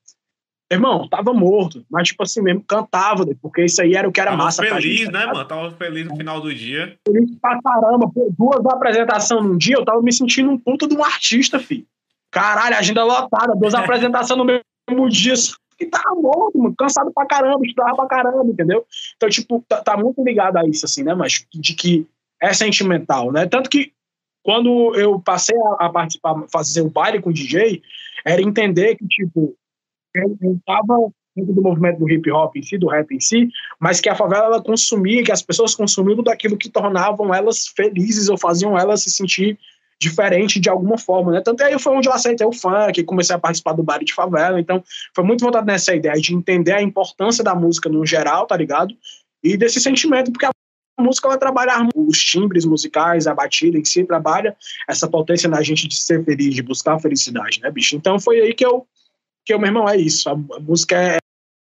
Irmão, 0.72 1.08
tava 1.08 1.32
morto, 1.32 1.84
mas 1.90 2.08
tipo 2.08 2.22
assim 2.22 2.40
mesmo, 2.40 2.62
cantava, 2.62 3.26
porque 3.42 3.64
isso 3.64 3.82
aí 3.82 3.94
era 3.94 4.08
o 4.08 4.12
que 4.12 4.20
era 4.20 4.30
tava 4.30 4.44
massa 4.44 4.62
feliz, 4.62 4.82
gente. 4.82 4.96
Feliz, 4.98 5.12
né, 5.12 5.26
mano? 5.26 5.44
Tava 5.44 5.70
feliz 5.72 6.06
no 6.06 6.16
final 6.16 6.40
do 6.40 6.54
dia. 6.54 6.96
Feliz 7.04 7.28
pra 7.40 7.60
caramba, 7.60 8.08
pô, 8.08 8.32
duas 8.38 8.64
apresentações 8.66 9.42
num 9.42 9.58
dia, 9.58 9.76
eu 9.76 9.84
tava 9.84 10.00
me 10.00 10.12
sentindo 10.12 10.48
um 10.48 10.56
puta 10.56 10.86
de 10.86 10.94
um 10.94 11.02
artista, 11.02 11.58
filho. 11.58 11.84
Caralho, 12.30 12.76
agenda 12.76 13.02
lotada, 13.02 13.56
duas 13.56 13.74
apresentações 13.74 14.38
no 14.38 14.44
mesmo 14.44 15.08
dia, 15.08 15.34
e 15.80 15.86
tava 15.86 16.14
morto, 16.14 16.56
mano, 16.56 16.74
cansado 16.76 17.10
pra 17.12 17.26
caramba, 17.26 17.64
estudava 17.64 17.96
pra 17.96 18.06
caramba, 18.06 18.44
entendeu? 18.44 18.86
Então, 19.16 19.28
tipo, 19.28 19.64
tá, 19.66 19.82
tá 19.82 19.96
muito 19.96 20.22
ligado 20.22 20.56
a 20.56 20.68
isso, 20.68 20.84
assim, 20.84 21.02
né, 21.02 21.14
mas 21.14 21.44
de 21.52 21.74
que 21.74 22.06
é 22.40 22.52
sentimental, 22.52 23.32
né? 23.32 23.46
Tanto 23.46 23.68
que 23.68 23.92
quando 24.42 24.94
eu 24.94 25.18
passei 25.20 25.56
a, 25.56 25.86
a 25.86 25.88
participar, 25.90 26.44
fazer 26.52 26.82
o 26.82 26.90
baile 26.90 27.20
com 27.20 27.30
o 27.30 27.32
DJ, 27.32 27.82
era 28.24 28.40
entender 28.40 28.96
que, 28.96 29.06
tipo, 29.06 29.56
eu 30.14 30.54
estava 30.56 31.10
dentro 31.36 31.54
do 31.54 31.62
movimento 31.62 31.98
do 31.98 32.10
hip 32.10 32.30
hop 32.30 32.56
em 32.56 32.62
si, 32.62 32.76
do 32.76 32.88
rap 32.88 33.14
em 33.14 33.20
si, 33.20 33.48
mas 33.78 34.00
que 34.00 34.08
a 34.08 34.14
favela 34.14 34.46
ela 34.46 34.62
consumia, 34.62 35.22
que 35.22 35.32
as 35.32 35.42
pessoas 35.42 35.74
consumiam 35.74 36.22
daquilo 36.22 36.56
que 36.56 36.68
tornavam 36.68 37.32
elas 37.32 37.68
felizes 37.68 38.28
ou 38.28 38.36
faziam 38.36 38.78
elas 38.78 39.02
se 39.02 39.10
sentir 39.10 39.58
diferente 40.00 40.58
de 40.58 40.68
alguma 40.68 40.96
forma, 40.96 41.30
né? 41.30 41.42
Tanto 41.44 41.62
aí 41.62 41.78
foi 41.78 41.94
onde 41.94 42.08
eu 42.08 42.12
aceitei 42.12 42.46
o 42.46 42.52
funk, 42.52 43.04
comecei 43.04 43.36
a 43.36 43.38
participar 43.38 43.74
do 43.74 43.82
baile 43.82 44.04
de 44.04 44.14
favela, 44.14 44.58
então 44.58 44.82
foi 45.14 45.22
muito 45.22 45.42
voltado 45.42 45.66
nessa 45.66 45.94
ideia 45.94 46.18
de 46.18 46.34
entender 46.34 46.72
a 46.72 46.82
importância 46.82 47.44
da 47.44 47.54
música 47.54 47.88
no 47.88 48.04
geral, 48.06 48.46
tá 48.46 48.56
ligado? 48.56 48.94
E 49.44 49.58
desse 49.58 49.78
sentimento, 49.78 50.32
porque 50.32 50.46
a 50.46 50.52
música 50.98 51.28
ela 51.28 51.36
trabalha 51.36 51.86
os 51.94 52.18
timbres 52.18 52.64
musicais, 52.64 53.26
a 53.26 53.34
batida 53.34 53.78
em 53.78 53.84
si 53.84 54.02
trabalha 54.04 54.56
essa 54.88 55.06
potência 55.06 55.48
na 55.50 55.62
gente 55.62 55.86
de 55.86 55.94
ser 55.94 56.24
feliz, 56.24 56.54
de 56.54 56.62
buscar 56.62 56.94
a 56.94 56.98
felicidade, 56.98 57.60
né, 57.60 57.70
bicho? 57.70 57.94
Então 57.94 58.18
foi 58.18 58.40
aí 58.40 58.54
que 58.54 58.64
eu 58.64 58.86
que, 59.44 59.56
meu 59.56 59.66
irmão, 59.66 59.88
é 59.88 59.96
isso. 59.96 60.28
A, 60.28 60.32
a 60.32 60.60
música 60.60 60.96
é, 60.96 61.18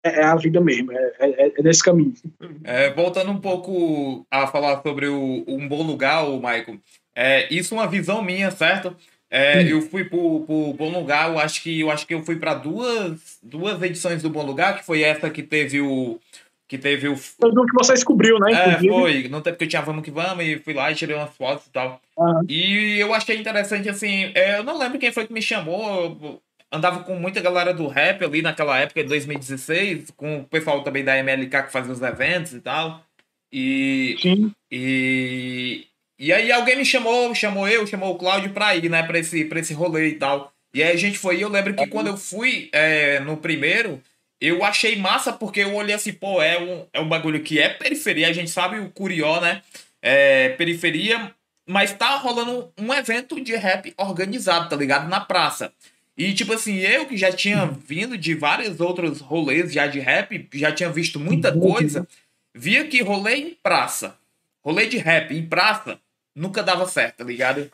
é, 0.04 0.20
é 0.20 0.24
a 0.24 0.36
vida 0.36 0.60
mesmo, 0.60 0.92
é, 0.92 1.12
é, 1.18 1.52
é 1.58 1.62
nesse 1.62 1.82
caminho. 1.82 2.14
É, 2.62 2.90
voltando 2.90 3.30
um 3.30 3.40
pouco 3.40 4.26
a 4.30 4.46
falar 4.46 4.82
sobre 4.82 5.06
o, 5.08 5.44
um 5.46 5.68
bom 5.68 5.82
lugar, 5.82 6.28
o 6.28 6.36
Michael, 6.36 6.78
é, 7.14 7.52
isso 7.52 7.74
é 7.74 7.78
uma 7.78 7.86
visão 7.86 8.22
minha, 8.22 8.50
certo? 8.50 8.94
É, 9.30 9.64
eu 9.64 9.82
fui 9.82 10.04
pro, 10.04 10.42
pro 10.42 10.74
Bom 10.74 10.90
Lugar, 10.96 11.28
eu 11.28 11.40
acho 11.40 11.60
que 11.60 11.80
eu 11.80 11.90
acho 11.90 12.06
que 12.06 12.14
eu 12.14 12.22
fui 12.22 12.36
para 12.36 12.54
duas, 12.54 13.38
duas 13.42 13.82
edições 13.82 14.22
do 14.22 14.30
Bom 14.30 14.46
Lugar, 14.46 14.76
que 14.78 14.84
foi 14.84 15.02
essa 15.02 15.28
que 15.28 15.42
teve 15.42 15.80
o 15.80 16.20
que 16.68 16.78
teve 16.78 17.08
o 17.08 17.16
foi 17.16 17.50
que 17.50 17.74
você 17.74 17.94
descobriu, 17.94 18.38
né? 18.38 18.52
É, 18.52 18.78
foi, 18.78 19.28
não 19.28 19.40
tempo 19.40 19.58
que 19.58 19.64
eu 19.64 19.68
tinha 19.68 19.82
Vamos 19.82 20.04
que 20.04 20.10
Vamos 20.12 20.44
e 20.44 20.58
fui 20.58 20.72
lá 20.72 20.90
e 20.90 20.94
tirei 20.94 21.16
umas 21.16 21.36
fotos 21.36 21.66
e 21.66 21.70
tal. 21.70 22.00
Uhum. 22.16 22.44
E 22.48 22.98
eu 23.00 23.12
achei 23.12 23.36
interessante 23.36 23.88
assim, 23.88 24.30
é, 24.36 24.58
eu 24.58 24.62
não 24.62 24.78
lembro 24.78 25.00
quem 25.00 25.10
foi 25.10 25.26
que 25.26 25.32
me 25.32 25.42
chamou, 25.42 26.40
andava 26.74 27.04
com 27.04 27.14
muita 27.14 27.40
galera 27.40 27.72
do 27.72 27.86
rap 27.86 28.24
ali 28.24 28.42
naquela 28.42 28.78
época, 28.78 29.02
de 29.02 29.08
2016, 29.08 30.10
com 30.16 30.40
o 30.40 30.44
pessoal 30.44 30.82
também 30.82 31.04
da 31.04 31.16
MLK 31.16 31.62
que 31.64 31.72
fazia 31.72 31.92
os 31.92 32.02
eventos 32.02 32.52
e 32.52 32.60
tal. 32.60 33.04
E, 33.52 34.16
Sim. 34.20 34.52
e, 34.70 35.86
e 36.18 36.32
aí 36.32 36.50
alguém 36.50 36.76
me 36.76 36.84
chamou, 36.84 37.32
chamou 37.34 37.68
eu, 37.68 37.86
chamou 37.86 38.12
o 38.12 38.18
Cláudio 38.18 38.50
pra 38.50 38.74
ir, 38.74 38.90
né, 38.90 39.02
pra 39.04 39.18
esse, 39.18 39.44
pra 39.44 39.60
esse 39.60 39.72
rolê 39.72 40.08
e 40.08 40.14
tal. 40.16 40.52
E 40.74 40.82
aí 40.82 40.92
a 40.92 40.96
gente 40.96 41.16
foi, 41.18 41.38
e 41.38 41.42
eu 41.42 41.48
lembro 41.48 41.72
que 41.74 41.86
quando 41.86 42.08
eu 42.08 42.16
fui 42.16 42.68
é, 42.72 43.20
no 43.20 43.36
primeiro, 43.36 44.02
eu 44.40 44.64
achei 44.64 44.96
massa 44.96 45.32
porque 45.32 45.60
eu 45.60 45.72
olhei 45.74 45.94
assim, 45.94 46.12
pô, 46.12 46.42
é 46.42 46.60
um, 46.60 46.86
é 46.92 47.00
um 47.00 47.08
bagulho 47.08 47.40
que 47.44 47.60
é 47.60 47.68
periferia, 47.68 48.28
a 48.28 48.32
gente 48.32 48.50
sabe 48.50 48.80
o 48.80 48.90
Curió, 48.90 49.40
né, 49.40 49.62
é 50.02 50.48
periferia, 50.50 51.32
mas 51.66 51.92
tá 51.92 52.16
rolando 52.16 52.72
um 52.76 52.92
evento 52.92 53.40
de 53.40 53.54
rap 53.54 53.94
organizado, 53.96 54.68
tá 54.68 54.76
ligado? 54.76 55.08
Na 55.08 55.20
praça. 55.20 55.72
E, 56.16 56.32
tipo 56.32 56.52
assim, 56.52 56.78
eu 56.78 57.06
que 57.06 57.16
já 57.16 57.32
tinha 57.32 57.66
vindo 57.66 58.16
de 58.16 58.34
vários 58.34 58.80
outros 58.80 59.20
rolês 59.20 59.72
já 59.72 59.86
de 59.86 59.98
rap, 59.98 60.48
já 60.54 60.70
tinha 60.70 60.88
visto 60.88 61.18
muita 61.18 61.52
coisa, 61.52 62.06
via 62.54 62.86
que 62.86 63.02
rolê 63.02 63.36
em 63.36 63.58
praça, 63.60 64.16
rolê 64.62 64.86
de 64.86 64.96
rap 64.96 65.34
em 65.34 65.44
praça, 65.44 65.98
nunca 66.34 66.62
dava 66.62 66.86
certo, 66.86 67.16
tá 67.16 67.24
ligado? 67.24 67.70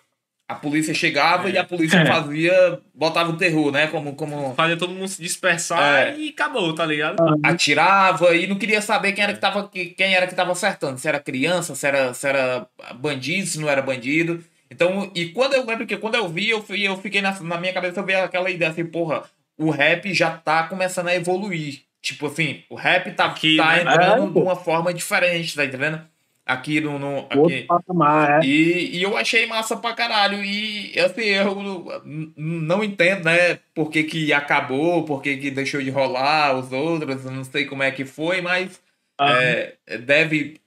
A 0.48 0.54
polícia 0.56 0.92
chegava 0.92 1.48
é. 1.48 1.52
e 1.52 1.58
a 1.58 1.64
polícia 1.64 1.98
é. 1.98 2.06
fazia, 2.06 2.80
botava 2.92 3.30
o 3.30 3.36
terror, 3.36 3.70
né? 3.70 3.86
Como, 3.86 4.16
como... 4.16 4.52
Fazia 4.54 4.76
todo 4.76 4.92
mundo 4.92 5.06
se 5.06 5.22
dispersar 5.22 6.08
é. 6.08 6.18
e 6.18 6.30
acabou, 6.30 6.74
tá 6.74 6.84
ligado? 6.84 7.22
Atirava 7.40 8.34
e 8.34 8.48
não 8.48 8.58
queria 8.58 8.82
saber 8.82 9.12
quem 9.12 9.22
era 9.22 9.32
que 9.32 9.38
tava, 9.38 9.68
quem 9.68 10.12
era 10.14 10.26
que 10.26 10.34
tava 10.34 10.50
acertando. 10.50 10.98
Se 10.98 11.06
era 11.06 11.20
criança, 11.20 11.76
se 11.76 11.86
era, 11.86 12.12
se 12.12 12.26
era 12.26 12.66
bandido, 12.96 13.46
se 13.46 13.60
não 13.60 13.68
era 13.68 13.80
bandido. 13.80 14.42
Então, 14.70 15.10
e 15.14 15.26
quando 15.26 15.54
eu 15.54 15.66
lembro 15.66 15.86
que 15.86 15.96
quando 15.96 16.14
eu 16.14 16.28
vi, 16.28 16.48
eu, 16.48 16.62
fui, 16.62 16.86
eu 16.86 16.96
fiquei 16.96 17.20
na, 17.20 17.38
na 17.40 17.58
minha 17.58 17.72
cabeça, 17.72 18.00
eu 18.00 18.06
vi 18.06 18.14
aquela 18.14 18.50
ideia 18.50 18.70
assim, 18.70 18.84
porra, 18.84 19.24
o 19.58 19.70
rap 19.70 20.14
já 20.14 20.30
tá 20.30 20.62
começando 20.62 21.08
a 21.08 21.14
evoluir. 21.14 21.82
Tipo 22.00 22.28
assim, 22.28 22.62
o 22.70 22.74
rap 22.74 23.12
tá, 23.12 23.26
aqui, 23.26 23.56
tá 23.56 23.72
né? 23.72 23.80
entrando 23.80 24.30
é, 24.30 24.32
de 24.32 24.38
uma 24.38 24.56
forma 24.56 24.94
diferente, 24.94 25.54
tá 25.54 25.64
entendendo? 25.64 26.00
Aqui 26.46 26.80
no. 26.80 26.98
no 26.98 27.26
aqui. 27.28 27.62
Patamar, 27.62 28.42
é. 28.42 28.46
e, 28.46 28.96
e 28.96 29.02
eu 29.02 29.16
achei 29.16 29.46
massa 29.46 29.76
pra 29.76 29.92
caralho. 29.92 30.42
E 30.42 30.98
assim, 30.98 31.24
eu 31.24 32.02
não 32.36 32.82
entendo, 32.82 33.24
né, 33.24 33.58
por 33.74 33.90
que, 33.90 34.04
que 34.04 34.32
acabou, 34.32 35.04
por 35.04 35.20
que, 35.20 35.36
que 35.36 35.50
deixou 35.50 35.82
de 35.82 35.90
rolar 35.90 36.56
os 36.56 36.72
outros, 36.72 37.24
não 37.24 37.44
sei 37.44 37.66
como 37.66 37.82
é 37.82 37.90
que 37.90 38.04
foi, 38.04 38.40
mas 38.40 38.80
é, 39.20 39.74
deve 39.98 40.60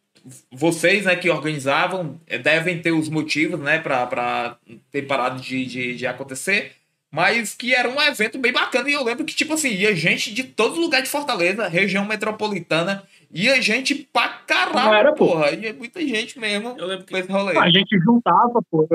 vocês 0.52 1.06
né, 1.06 1.16
que 1.16 1.30
organizavam 1.30 2.20
eh, 2.28 2.38
devem 2.38 2.82
ter 2.82 2.91
os 2.91 3.10
motivos 3.10 3.60
né, 3.60 3.80
para 3.80 4.58
ter 4.91 5.02
parado 5.04 5.41
de, 5.41 5.66
de, 5.66 5.95
de, 5.95 6.08
acontecer, 6.08 6.72
mas 7.12 7.54
que 7.54 7.76
era 7.76 7.90
um 7.90 8.02
evento 8.02 8.40
bem 8.40 8.52
bacana. 8.52 8.90
E 8.90 8.94
eu 8.94 9.04
lembro 9.04 9.26
que, 9.26 9.36
tipo 9.36 9.54
assim, 9.54 9.70
ia 9.70 9.95
gente 9.95 10.34
de 10.34 10.44
todo 10.44 10.80
lugar 10.80 11.02
de 11.02 11.10
Fortaleza, 11.10 11.68
região 11.68 12.06
metropolitana, 12.06 13.04
ia 13.32 13.62
gente 13.62 14.08
pra 14.14 14.30
caralho, 14.30 14.94
era, 14.94 15.14
porra. 15.14 15.52
Ia 15.52 15.74
muita 15.74 16.00
gente 16.02 16.40
mesmo. 16.40 16.76
Eu 16.78 16.88
lembro 16.88 17.06
que 17.06 17.16
esse 17.16 17.32
rolê. 17.32 17.58
A 17.58 17.70
gente 17.70 18.00
juntava, 18.00 18.62
pô. 18.72 18.88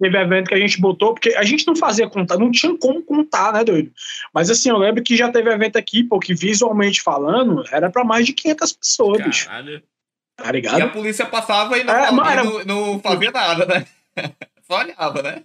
Teve 0.00 0.18
evento 0.18 0.48
que 0.48 0.54
a 0.54 0.58
gente 0.58 0.80
botou, 0.80 1.14
porque 1.14 1.30
a 1.30 1.42
gente 1.44 1.66
não 1.66 1.74
fazia 1.74 2.08
contar, 2.08 2.38
não 2.38 2.50
tinha 2.50 2.76
como 2.76 3.02
contar, 3.02 3.52
né, 3.52 3.64
doido? 3.64 3.90
Mas 4.34 4.50
assim, 4.50 4.68
eu 4.68 4.76
lembro 4.76 5.02
que 5.02 5.16
já 5.16 5.30
teve 5.30 5.50
evento 5.50 5.76
aqui, 5.76 6.04
pô, 6.04 6.18
que 6.18 6.34
visualmente 6.34 7.00
falando, 7.00 7.64
era 7.72 7.90
para 7.90 8.04
mais 8.04 8.26
de 8.26 8.32
500 8.34 8.72
pessoas, 8.72 9.18
Caralho. 9.18 9.30
bicho. 9.30 9.87
Tá 10.38 10.52
ligado? 10.52 10.78
E 10.78 10.82
a 10.82 10.88
polícia 10.88 11.26
passava 11.26 11.76
e 11.76 11.84
não, 11.84 11.94
é, 11.94 12.06
falava, 12.06 12.32
era... 12.32 12.44
não, 12.44 12.64
não 12.64 13.00
fazia 13.00 13.30
nada, 13.30 13.66
né? 13.66 13.86
Só 14.62 14.78
olhava, 14.78 15.22
né? 15.22 15.42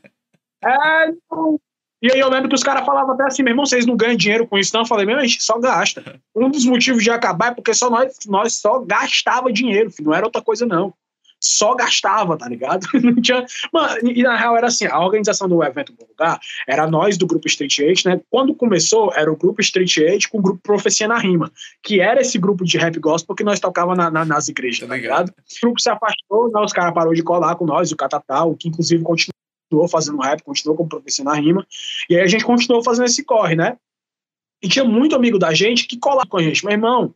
É, 0.63 1.07
não... 1.31 1.59
E 2.01 2.11
aí 2.11 2.19
eu 2.19 2.29
lembro 2.29 2.49
que 2.49 2.55
os 2.55 2.63
caras 2.63 2.85
falavam 2.85 3.13
até 3.13 3.23
assim, 3.23 3.43
meu 3.43 3.51
irmão, 3.51 3.65
vocês 3.65 3.85
não 3.85 3.95
ganham 3.95 4.15
dinheiro 4.15 4.45
com 4.45 4.57
isso, 4.57 4.71
não? 4.73 4.81
Eu 4.81 4.87
falei, 4.87 5.05
meu, 5.05 5.17
a 5.17 5.21
gente 5.21 5.41
só 5.41 5.57
gasta. 5.57 6.19
Um 6.35 6.49
dos 6.49 6.65
motivos 6.65 7.01
de 7.01 7.09
acabar 7.09 7.51
é 7.51 7.55
porque 7.55 7.73
só 7.73 7.89
nós, 7.89 8.17
nós 8.27 8.55
só 8.55 8.79
gastava 8.79 9.51
dinheiro, 9.51 9.89
filho, 9.89 10.09
não 10.09 10.15
era 10.15 10.25
outra 10.25 10.41
coisa, 10.41 10.65
não 10.65 10.93
só 11.43 11.75
gastava, 11.75 12.37
tá 12.37 12.47
ligado? 12.47 12.87
Não 13.03 13.21
tinha... 13.21 13.45
Mano, 13.71 13.97
e 14.03 14.23
na 14.23 14.37
real 14.37 14.55
era 14.55 14.67
assim, 14.67 14.85
a 14.85 14.99
organização 14.99 15.49
do 15.49 15.61
evento 15.63 15.93
no 15.99 16.07
lugar 16.07 16.39
era 16.67 16.87
nós 16.87 17.17
do 17.17 17.27
grupo 17.27 17.47
Street 17.47 17.79
8, 17.79 18.09
né? 18.09 18.21
Quando 18.29 18.55
começou, 18.55 19.11
era 19.13 19.31
o 19.31 19.35
grupo 19.35 19.61
Street 19.61 19.97
8 19.97 20.29
com 20.29 20.39
o 20.39 20.41
grupo 20.41 20.61
Profecia 20.63 21.07
na 21.07 21.17
Rima, 21.17 21.51
que 21.83 21.99
era 21.99 22.21
esse 22.21 22.37
grupo 22.37 22.63
de 22.63 22.77
rap 22.77 22.97
gospel 22.99 23.35
que 23.35 23.43
nós 23.43 23.59
tocava 23.59 23.93
na, 23.93 24.09
na, 24.09 24.23
nas 24.23 24.47
igrejas, 24.47 24.87
tá 24.87 24.95
ligado? 24.95 25.29
O 25.29 25.61
grupo 25.61 25.81
se 25.81 25.89
afastou, 25.89 26.49
né? 26.49 26.61
os 26.61 26.71
caras 26.71 26.93
pararam 26.93 27.13
de 27.13 27.23
colar 27.23 27.55
com 27.55 27.65
nós, 27.65 27.91
o 27.91 27.97
Catatal, 27.97 28.55
que 28.55 28.69
inclusive 28.69 29.03
continuou 29.03 29.87
fazendo 29.89 30.21
rap, 30.21 30.41
continuou 30.43 30.77
como 30.77 30.89
Profecia 30.89 31.25
na 31.25 31.33
Rima, 31.33 31.65
e 32.09 32.15
aí 32.15 32.21
a 32.21 32.27
gente 32.27 32.45
continuou 32.45 32.83
fazendo 32.83 33.05
esse 33.05 33.23
corre, 33.23 33.55
né? 33.55 33.75
E 34.61 34.69
tinha 34.69 34.85
muito 34.85 35.13
amigo 35.13 35.37
da 35.37 35.53
gente 35.53 35.85
que 35.85 35.97
colava 35.97 36.25
com 36.25 36.37
a 36.37 36.41
gente, 36.41 36.63
meu 36.63 36.73
irmão, 36.73 37.13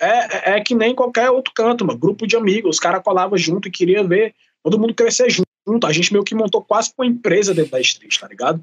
é, 0.00 0.56
é 0.56 0.60
que 0.60 0.74
nem 0.74 0.94
qualquer 0.94 1.30
outro 1.30 1.52
canto, 1.54 1.84
mano. 1.84 1.98
Grupo 1.98 2.26
de 2.26 2.36
amigos, 2.36 2.76
os 2.76 2.80
caras 2.80 3.02
colavam 3.02 3.36
junto 3.36 3.68
e 3.68 3.70
queria 3.70 4.02
ver 4.04 4.34
todo 4.62 4.78
mundo 4.78 4.94
crescer 4.94 5.28
junto. 5.30 5.86
A 5.86 5.92
gente 5.92 6.12
meio 6.12 6.24
que 6.24 6.34
montou 6.34 6.62
quase 6.62 6.92
uma 6.96 7.06
empresa 7.06 7.54
dentro 7.54 7.72
da 7.72 7.80
street, 7.80 8.18
tá 8.18 8.28
ligado? 8.28 8.62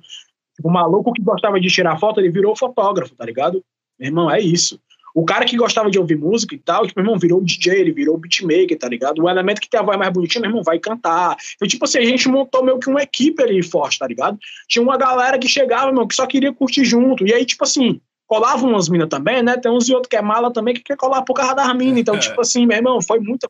O 0.64 0.72
maluco 0.72 1.12
que 1.14 1.22
gostava 1.22 1.60
de 1.60 1.68
tirar 1.70 2.00
foto, 2.00 2.20
ele 2.20 2.30
virou 2.30 2.56
fotógrafo, 2.56 3.16
tá 3.16 3.26
ligado? 3.26 3.64
Meu 4.00 4.08
irmão, 4.08 4.32
é 4.32 4.40
isso. 4.40 4.80
O 5.16 5.24
cara 5.24 5.46
que 5.46 5.56
gostava 5.56 5.90
de 5.90 5.98
ouvir 5.98 6.18
música 6.18 6.54
e 6.54 6.58
tal, 6.58 6.86
tipo, 6.86 7.00
meu 7.00 7.06
irmão, 7.06 7.18
virou 7.18 7.42
DJ, 7.42 7.80
ele 7.80 7.94
virou 7.94 8.18
beatmaker, 8.18 8.78
tá 8.78 8.90
ligado? 8.90 9.24
O 9.24 9.30
elemento 9.30 9.62
que 9.62 9.70
tem 9.70 9.80
a 9.80 9.84
voz 9.84 9.98
mais 9.98 10.12
bonitinha, 10.12 10.42
meu 10.42 10.50
irmão, 10.50 10.62
vai 10.62 10.78
cantar. 10.78 11.38
Então, 11.56 11.66
tipo 11.66 11.86
assim, 11.86 12.00
a 12.00 12.04
gente 12.04 12.28
montou 12.28 12.62
meio 12.62 12.78
que 12.80 12.90
uma 12.90 13.02
equipe 13.02 13.42
ali 13.42 13.64
forte, 13.64 13.98
tá 13.98 14.06
ligado? 14.06 14.38
Tinha 14.68 14.84
uma 14.84 14.98
galera 14.98 15.40
que 15.40 15.48
chegava, 15.48 15.90
meu, 15.94 16.06
que 16.06 16.16
só 16.16 16.28
queria 16.28 16.52
curtir 16.52 16.84
junto. 16.84 17.26
E 17.26 17.34
aí, 17.34 17.46
tipo 17.46 17.64
assim, 17.64 18.02
colavam 18.28 18.72
umas 18.72 18.90
minas 18.90 19.10
também, 19.10 19.42
né? 19.44 19.58
Tem 19.58 19.72
uns 19.72 19.88
e 19.88 19.94
outros 19.94 20.10
que 20.10 20.16
é 20.16 20.22
mala 20.22 20.52
também 20.52 20.74
que 20.74 20.82
quer 20.82 20.98
colar 20.98 21.22
por 21.22 21.34
causa 21.34 21.54
das 21.54 21.76
minas. 21.76 22.00
Então, 22.00 22.16
é. 22.16 22.20
tipo 22.20 22.40
assim, 22.42 22.66
meu 22.66 22.78
irmão, 22.78 23.02
foi 23.02 23.20
muita 23.20 23.48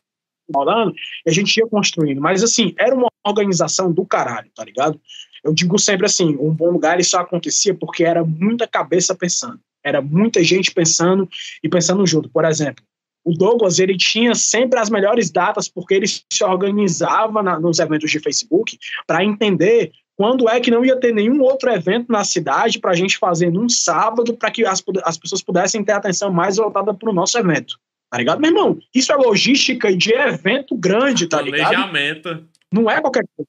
rolando 0.54 0.94
e 1.24 1.30
a 1.30 1.32
gente 1.32 1.56
ia 1.56 1.66
construindo. 1.66 2.20
Mas, 2.20 2.42
assim, 2.42 2.74
era 2.78 2.94
uma 2.94 3.08
organização 3.24 3.92
do 3.92 4.04
caralho, 4.04 4.50
tá 4.54 4.64
ligado? 4.64 5.00
Eu 5.42 5.52
digo 5.52 5.78
sempre 5.78 6.06
assim, 6.06 6.36
um 6.40 6.52
bom 6.52 6.70
lugar 6.70 6.94
ele 6.94 7.04
só 7.04 7.20
acontecia 7.20 7.74
porque 7.74 8.04
era 8.04 8.24
muita 8.24 8.66
cabeça 8.66 9.14
pensando. 9.14 9.60
Era 9.84 10.02
muita 10.02 10.42
gente 10.42 10.72
pensando 10.72 11.28
e 11.62 11.68
pensando 11.68 12.04
junto. 12.04 12.28
Por 12.28 12.44
exemplo, 12.44 12.84
o 13.24 13.32
Douglas 13.32 13.78
ele 13.78 13.96
tinha 13.96 14.34
sempre 14.34 14.78
as 14.78 14.90
melhores 14.90 15.30
datas 15.30 15.68
porque 15.68 15.94
ele 15.94 16.06
se 16.06 16.44
organizava 16.44 17.42
na, 17.42 17.58
nos 17.58 17.78
eventos 17.78 18.10
de 18.10 18.20
Facebook 18.20 18.78
para 19.06 19.24
entender 19.24 19.92
quando 20.16 20.48
é 20.48 20.58
que 20.60 20.70
não 20.70 20.84
ia 20.84 20.98
ter 20.98 21.12
nenhum 21.12 21.42
outro 21.42 21.70
evento 21.70 22.10
na 22.10 22.24
cidade 22.24 22.78
para 22.78 22.92
a 22.92 22.94
gente 22.94 23.18
fazer 23.18 23.50
num 23.50 23.68
sábado 23.68 24.34
para 24.36 24.50
que 24.50 24.64
as, 24.64 24.82
as 25.04 25.18
pessoas 25.18 25.42
pudessem 25.42 25.84
ter 25.84 25.92
atenção 25.92 26.32
mais 26.32 26.56
voltada 26.56 26.94
para 26.94 27.10
o 27.10 27.14
nosso 27.14 27.38
evento. 27.38 27.78
Tá 28.10 28.18
ligado, 28.18 28.40
meu 28.40 28.50
irmão? 28.50 28.78
Isso 28.94 29.12
é 29.12 29.16
logística 29.16 29.94
de 29.94 30.12
evento 30.12 30.76
grande, 30.76 31.26
tá 31.26 31.42
ligado? 31.42 31.70
Planejamento. 31.70 32.44
Não 32.72 32.90
é 32.90 33.00
qualquer 33.00 33.24
coisa. 33.36 33.48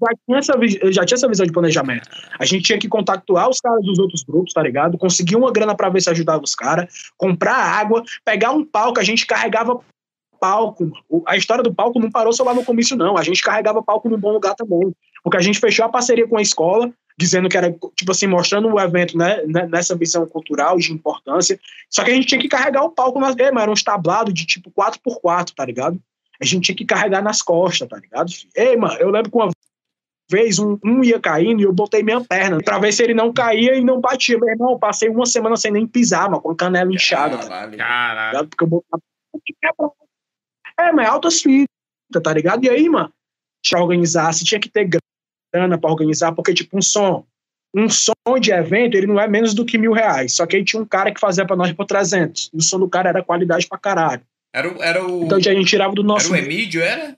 Já 0.00 0.08
tinha, 0.24 0.38
essa, 0.38 0.92
já 0.92 1.04
tinha 1.04 1.16
essa 1.16 1.28
visão 1.28 1.44
de 1.44 1.52
planejamento. 1.52 2.08
A 2.38 2.44
gente 2.44 2.62
tinha 2.62 2.78
que 2.78 2.88
contactuar 2.88 3.48
os 3.48 3.60
caras 3.60 3.84
dos 3.84 3.98
outros 3.98 4.22
grupos, 4.22 4.52
tá 4.52 4.62
ligado? 4.62 4.96
Conseguir 4.96 5.34
uma 5.34 5.50
grana 5.50 5.74
para 5.74 5.88
ver 5.88 6.00
se 6.00 6.08
ajudava 6.08 6.44
os 6.44 6.54
caras, 6.54 7.10
comprar 7.16 7.56
água, 7.56 8.04
pegar 8.24 8.52
um 8.52 8.64
palco, 8.64 9.00
a 9.00 9.04
gente 9.04 9.26
carregava 9.26 9.80
palco. 10.38 10.92
A 11.26 11.36
história 11.36 11.64
do 11.64 11.74
palco 11.74 11.98
não 11.98 12.10
parou 12.10 12.32
só 12.32 12.44
lá 12.44 12.54
no 12.54 12.64
comício, 12.64 12.96
não. 12.96 13.16
A 13.16 13.22
gente 13.22 13.42
carregava 13.42 13.82
palco 13.82 14.08
num 14.08 14.18
bom 14.18 14.32
lugar 14.32 14.54
também. 14.54 14.92
Porque 15.22 15.36
a 15.36 15.42
gente 15.42 15.58
fechou 15.58 15.84
a 15.84 15.88
parceria 15.88 16.26
com 16.26 16.38
a 16.38 16.42
escola, 16.42 16.92
dizendo 17.18 17.48
que 17.48 17.56
era, 17.56 17.74
tipo 17.96 18.10
assim, 18.10 18.26
mostrando 18.26 18.68
o 18.68 18.80
evento 18.80 19.16
né, 19.16 19.42
né 19.46 19.66
nessa 19.66 19.96
visão 19.96 20.26
cultural 20.26 20.78
de 20.78 20.92
importância. 20.92 21.58
Só 21.90 22.04
que 22.04 22.10
a 22.10 22.14
gente 22.14 22.26
tinha 22.26 22.40
que 22.40 22.48
carregar 22.48 22.84
o 22.84 22.90
palco 22.90 23.18
nas 23.18 23.34
mas 23.34 23.62
era 23.62 23.70
um 23.70 23.74
establado 23.74 24.32
de 24.32 24.46
tipo 24.46 24.70
4x4, 24.70 25.52
tá 25.54 25.64
ligado? 25.64 26.00
A 26.40 26.44
gente 26.44 26.66
tinha 26.66 26.76
que 26.76 26.84
carregar 26.84 27.22
nas 27.22 27.42
costas, 27.42 27.88
tá 27.88 27.96
ligado? 27.96 28.30
Ei, 28.54 28.76
mano, 28.76 28.94
eu 29.00 29.10
lembro 29.10 29.30
que 29.30 29.36
uma 29.36 29.50
vez 30.30 30.58
um, 30.58 30.78
um 30.84 31.02
ia 31.02 31.18
caindo 31.18 31.60
e 31.60 31.64
eu 31.64 31.72
botei 31.72 32.02
minha 32.02 32.20
perna 32.20 32.58
pra 32.62 32.78
ver 32.78 32.92
se 32.92 33.02
ele 33.02 33.14
não 33.14 33.32
caía 33.32 33.74
e 33.74 33.82
não 33.82 34.00
batia. 34.00 34.38
Meu 34.38 34.48
irmão, 34.48 34.78
passei 34.78 35.08
uma 35.08 35.26
semana 35.26 35.56
sem 35.56 35.72
nem 35.72 35.86
pisar, 35.86 36.30
mano, 36.30 36.40
com 36.40 36.50
a 36.50 36.56
canela 36.56 36.92
inchada. 36.92 37.38
Caralho, 37.38 37.72
tá 37.72 37.76
caralho. 37.78 38.48
Porque 38.48 38.64
eu 38.64 38.68
botava. 38.68 39.02
É, 40.78 40.92
mas 40.92 41.06
é 41.06 41.10
altas 41.10 41.42
fitas, 41.42 41.66
tá 42.22 42.32
ligado? 42.32 42.64
E 42.64 42.70
aí, 42.70 42.88
mano, 42.88 43.12
que 43.68 43.76
organizar, 43.76 44.32
se 44.32 44.44
tinha 44.44 44.60
que 44.60 44.68
ter 44.68 44.88
grana 45.54 45.78
para 45.78 45.90
organizar, 45.90 46.32
porque, 46.32 46.52
tipo, 46.54 46.76
um 46.76 46.82
som. 46.82 47.24
um 47.76 47.88
som 47.88 48.12
de 48.40 48.50
evento, 48.50 48.96
ele 48.96 49.06
não 49.06 49.20
é 49.20 49.28
menos 49.28 49.52
do 49.54 49.64
que 49.64 49.76
mil 49.78 49.92
reais. 49.92 50.34
Só 50.34 50.46
que 50.46 50.56
aí 50.56 50.64
tinha 50.64 50.80
um 50.82 50.86
cara 50.86 51.12
que 51.12 51.20
fazia 51.20 51.44
pra 51.46 51.54
nós 51.56 51.72
por 51.72 51.84
300. 51.86 52.50
E 52.52 52.56
o 52.56 52.62
som 52.62 52.78
do 52.78 52.88
cara 52.88 53.10
era 53.10 53.22
qualidade 53.22 53.66
pra 53.68 53.78
caralho. 53.78 54.22
Era, 54.54 54.72
o- 54.72 54.82
era 54.82 55.06
o. 55.06 55.24
Então 55.24 55.36
a 55.38 55.40
gente 55.40 55.66
tirava 55.68 55.92
do 55.94 56.02
nosso 56.02 56.34
Era 56.34 56.42
o 56.42 56.46
Emílio, 56.46 56.80
era? 56.82 57.16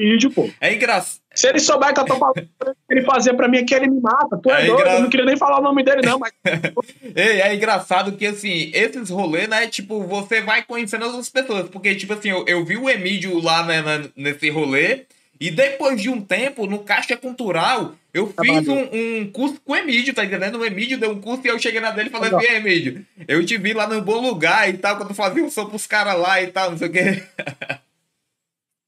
Vídeo, 0.00 0.30
pô. 0.30 0.50
É 0.60 0.72
engraçado. 0.74 1.20
Se 1.34 1.46
ele 1.48 1.60
souber 1.60 1.94
que 1.94 2.00
eu 2.00 2.04
tô 2.04 2.16
falando, 2.16 2.48
ele 2.90 3.02
fazia 3.02 3.32
pra 3.34 3.46
mim 3.48 3.58
aqui, 3.58 3.74
ele 3.74 3.88
me 3.88 4.00
mata. 4.00 4.36
Tu 4.42 4.50
é, 4.50 4.62
É 4.64 4.66
doido, 4.66 4.80
engra- 4.80 4.94
eu 4.94 5.00
não 5.02 5.10
queria 5.10 5.26
nem 5.26 5.36
falar 5.36 5.58
o 5.60 5.62
nome 5.62 5.82
dele, 5.84 6.02
não, 6.04 6.18
mas 6.18 6.32
Ei, 7.14 7.40
é 7.40 7.54
engraçado 7.54 8.12
que, 8.12 8.26
assim, 8.26 8.70
esses 8.74 9.10
rolês, 9.10 9.48
né, 9.48 9.66
tipo, 9.68 10.02
você 10.04 10.40
vai 10.40 10.62
conhecendo 10.64 11.04
as 11.04 11.10
outras 11.12 11.30
pessoas. 11.30 11.68
Porque, 11.68 11.94
tipo 11.94 12.12
assim, 12.12 12.30
eu, 12.30 12.44
eu 12.48 12.64
vi 12.64 12.76
o 12.76 12.88
Emílio 12.90 13.40
lá 13.40 13.64
né, 13.64 13.80
na- 13.82 14.08
nesse 14.16 14.50
rolê. 14.50 15.02
E 15.42 15.50
depois 15.50 15.98
de 16.02 16.10
um 16.10 16.20
tempo, 16.20 16.66
no 16.66 16.80
Caixa 16.80 17.16
Cultural, 17.16 17.94
eu 18.12 18.26
fiz 18.42 18.68
um, 18.68 18.78
um 18.92 19.30
curso 19.32 19.58
com 19.64 19.72
o 19.72 19.76
Emílio, 19.76 20.12
tá 20.12 20.22
entendendo? 20.22 20.58
O 20.58 20.64
Emílio 20.66 20.98
deu 20.98 21.12
um 21.12 21.20
curso 21.20 21.40
e 21.46 21.48
eu 21.48 21.58
cheguei 21.58 21.80
na 21.80 21.90
dele 21.92 22.10
e 22.10 22.12
falei 22.12 22.30
assim, 22.34 22.44
"Ei, 22.46 22.56
Emílio, 22.56 23.06
eu 23.26 23.46
te 23.46 23.56
vi 23.56 23.72
lá 23.72 23.86
no 23.86 24.02
bom 24.02 24.20
lugar 24.20 24.68
e 24.68 24.74
tal, 24.74 24.98
quando 24.98 25.14
fazia 25.14 25.42
um 25.42 25.48
som 25.50 25.64
pros 25.64 25.86
caras 25.86 26.18
lá 26.20 26.42
e 26.42 26.48
tal, 26.48 26.72
não 26.72 26.76
sei 26.76 26.88
o 26.88 26.92
quê. 26.92 27.22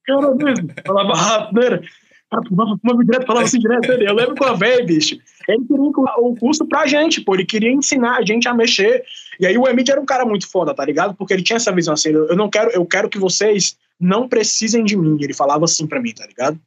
Cara 0.05 0.35
mesmo. 0.35 0.69
Falava 0.85 1.13
rápido, 1.13 1.61
né? 1.61 1.79
Fumava, 2.47 2.77
fumava 2.81 3.03
direto, 3.03 3.25
falava 3.27 3.45
assim 3.45 3.59
direto. 3.59 3.91
Ele. 3.91 4.09
Eu 4.09 4.15
lembro 4.15 4.35
que 4.35 4.43
uma 4.43 4.55
vez, 4.55 4.85
bicho, 4.85 5.17
ele 5.47 5.65
queria 5.65 5.91
o 6.17 6.35
curso 6.35 6.65
pra 6.65 6.87
gente, 6.87 7.21
pô. 7.21 7.35
Ele 7.35 7.45
queria 7.45 7.71
ensinar 7.71 8.17
a 8.17 8.25
gente 8.25 8.47
a 8.47 8.53
mexer. 8.53 9.03
E 9.39 9.45
aí 9.45 9.57
o 9.57 9.67
Emílio 9.67 9.91
era 9.91 10.01
um 10.01 10.05
cara 10.05 10.25
muito 10.25 10.49
foda, 10.49 10.73
tá 10.73 10.83
ligado? 10.83 11.13
Porque 11.13 11.33
ele 11.33 11.43
tinha 11.43 11.57
essa 11.57 11.71
visão 11.71 11.93
assim, 11.93 12.09
eu 12.09 12.35
não 12.35 12.49
quero, 12.49 12.71
eu 12.71 12.85
quero 12.85 13.09
que 13.09 13.19
vocês 13.19 13.77
não 13.99 14.27
precisem 14.27 14.83
de 14.83 14.97
mim. 14.97 15.17
Ele 15.21 15.33
falava 15.33 15.65
assim 15.65 15.85
pra 15.85 16.01
mim, 16.01 16.13
tá 16.13 16.25
ligado? 16.25 16.59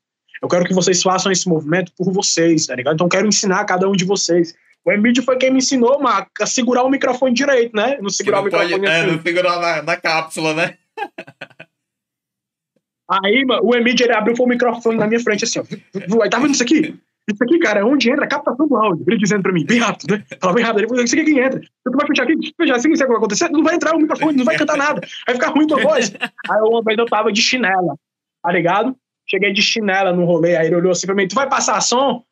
Eu 0.42 0.48
quero 0.48 0.64
que 0.64 0.74
vocês 0.74 1.02
façam 1.02 1.32
esse 1.32 1.48
movimento 1.48 1.92
por 1.96 2.12
vocês, 2.12 2.66
tá 2.66 2.74
ligado? 2.74 2.94
Então 2.94 3.06
eu 3.06 3.10
quero 3.10 3.26
ensinar 3.26 3.60
a 3.60 3.64
cada 3.64 3.88
um 3.88 3.92
de 3.92 4.04
vocês. 4.04 4.54
O 4.84 4.92
Emílio 4.92 5.22
foi 5.22 5.36
quem 5.36 5.50
me 5.50 5.58
ensinou, 5.58 6.00
mano, 6.00 6.26
a 6.40 6.46
segurar 6.46 6.84
o 6.84 6.90
microfone 6.90 7.34
direito, 7.34 7.74
né? 7.74 7.98
Não 8.00 8.08
segurar 8.08 8.40
não 8.40 8.46
o 8.46 8.50
pode, 8.50 8.64
microfone 8.66 8.86
é, 8.86 9.00
assim. 9.00 9.10
não 9.16 9.22
segurar 9.22 9.58
na, 9.58 9.82
na 9.82 9.96
cápsula, 9.96 10.54
né? 10.54 10.74
Aí, 13.08 13.44
mano, 13.44 13.62
o 13.64 13.74
Emílio, 13.74 14.04
ele 14.04 14.12
abriu 14.12 14.34
o 14.38 14.46
microfone 14.46 14.98
na 14.98 15.06
minha 15.06 15.20
frente, 15.20 15.44
assim, 15.44 15.60
ó. 15.60 16.22
Aí, 16.22 16.28
tá 16.28 16.38
vendo 16.38 16.54
isso 16.54 16.62
aqui? 16.62 16.98
Isso 17.28 17.42
aqui, 17.42 17.58
cara, 17.58 17.80
é 17.80 17.84
onde 17.84 18.08
entra 18.08 18.24
a 18.24 18.28
captação 18.28 18.68
do 18.68 18.76
áudio. 18.76 19.04
Ele 19.06 19.18
dizendo 19.18 19.42
pra 19.42 19.52
mim, 19.52 19.64
bem 19.64 19.78
rápido, 19.78 20.12
né? 20.12 20.24
Fala 20.40 20.54
bem 20.54 20.64
rápido. 20.64 20.80
Ele 20.80 20.88
falou, 20.88 21.04
isso 21.04 21.14
aqui 21.14 21.22
é 21.22 21.24
quem 21.24 21.38
entra. 21.42 21.60
Tu 21.60 21.92
vai 21.92 22.06
fechar 22.06 22.22
aqui, 22.22 22.34
fechar 22.56 22.76
assim, 22.76 22.92
isso 22.92 23.02
é 23.02 23.06
que 23.06 23.12
vai 23.12 23.18
acontecer? 23.18 23.50
Não 23.50 23.64
vai 23.64 23.74
entrar 23.74 23.96
o 23.96 23.98
microfone, 23.98 24.36
não 24.36 24.44
vai 24.44 24.56
cantar 24.56 24.76
nada. 24.76 25.00
Vai 25.26 25.34
ficar 25.34 25.48
ruim 25.50 25.66
tua 25.66 25.82
voz. 25.82 26.12
Aí, 26.48 26.60
uma 26.60 26.82
vez 26.82 26.96
eu 26.96 27.06
tava 27.06 27.32
de 27.32 27.42
chinela, 27.42 27.96
tá 28.42 28.52
ligado? 28.52 28.96
Cheguei 29.28 29.52
de 29.52 29.60
chinela 29.60 30.12
no 30.12 30.24
rolê, 30.24 30.54
aí 30.56 30.68
ele 30.68 30.76
olhou 30.76 30.92
assim 30.92 31.04
pra 31.04 31.16
mim, 31.16 31.26
tu 31.26 31.34
vai 31.34 31.48
passar 31.48 31.80
som? 31.80 32.22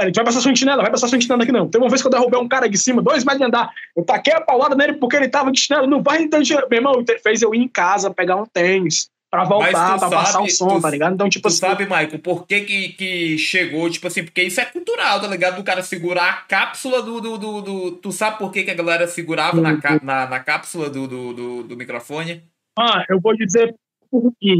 Ele, 0.00 0.10
tu 0.10 0.16
vai 0.16 0.24
passar 0.24 0.40
som 0.40 0.50
de 0.50 0.58
chinela? 0.58 0.80
Vai 0.80 0.90
passar 0.90 1.08
som 1.08 1.18
de 1.18 1.24
chinela 1.24 1.42
aqui 1.42 1.52
não. 1.52 1.68
Tem 1.68 1.78
uma 1.78 1.90
vez 1.90 2.00
que 2.00 2.08
eu 2.08 2.10
derrubei 2.10 2.40
um 2.40 2.48
cara 2.48 2.66
de 2.66 2.78
cima, 2.78 3.02
dois 3.02 3.22
metros 3.22 3.40
de 3.40 3.44
andar. 3.44 3.70
Eu 3.94 4.02
taquei 4.02 4.32
a 4.32 4.40
paulada 4.40 4.74
nele 4.74 4.94
porque 4.94 5.16
ele 5.16 5.28
tava 5.28 5.52
de 5.52 5.60
chinela. 5.60 5.86
Não 5.86 6.02
vai 6.02 6.22
então, 6.22 6.40
meu 6.70 6.78
irmão, 6.78 7.04
fez 7.22 7.42
eu 7.42 7.54
ir 7.54 7.58
em 7.58 7.68
casa 7.68 8.10
pegar 8.10 8.36
um 8.36 8.46
tênis 8.46 9.10
pra 9.30 9.44
voltar, 9.44 9.98
pra 9.98 10.08
passar 10.08 10.28
o 10.40 10.48
sabe- 10.48 10.50
som, 10.50 10.68
tu- 10.76 10.80
tá 10.82 10.90
ligado? 10.90 11.14
Então, 11.14 11.28
tipo 11.28 11.42
Tu 11.48 11.48
assim, 11.48 11.58
sabe, 11.58 11.84
Michael, 11.84 12.18
por 12.20 12.46
que, 12.46 12.60
que 12.62 12.88
que 12.90 13.38
chegou, 13.38 13.88
tipo 13.90 14.06
assim, 14.06 14.24
porque 14.24 14.42
isso 14.42 14.60
é 14.60 14.64
cultural, 14.64 15.20
tá 15.20 15.26
ligado? 15.26 15.56
Do 15.56 15.64
cara 15.64 15.82
segurar 15.82 16.28
a 16.28 16.32
cápsula 16.42 17.02
do. 17.02 17.20
do, 17.20 17.36
do, 17.38 17.60
do- 17.62 17.92
tu 17.92 18.10
sabe 18.12 18.38
por 18.38 18.50
que, 18.52 18.64
que 18.64 18.70
a 18.70 18.74
galera 18.74 19.06
segurava 19.06 19.60
na, 19.60 19.80
cá- 19.80 20.00
na, 20.02 20.26
na 20.26 20.40
cápsula 20.40 20.88
do, 20.88 21.06
do, 21.06 21.32
do, 21.32 21.62
do 21.64 21.76
microfone? 21.76 22.42
Ah, 22.78 23.04
eu 23.08 23.20
vou 23.20 23.36
dizer 23.36 23.74
por 24.10 24.32
quê. 24.40 24.54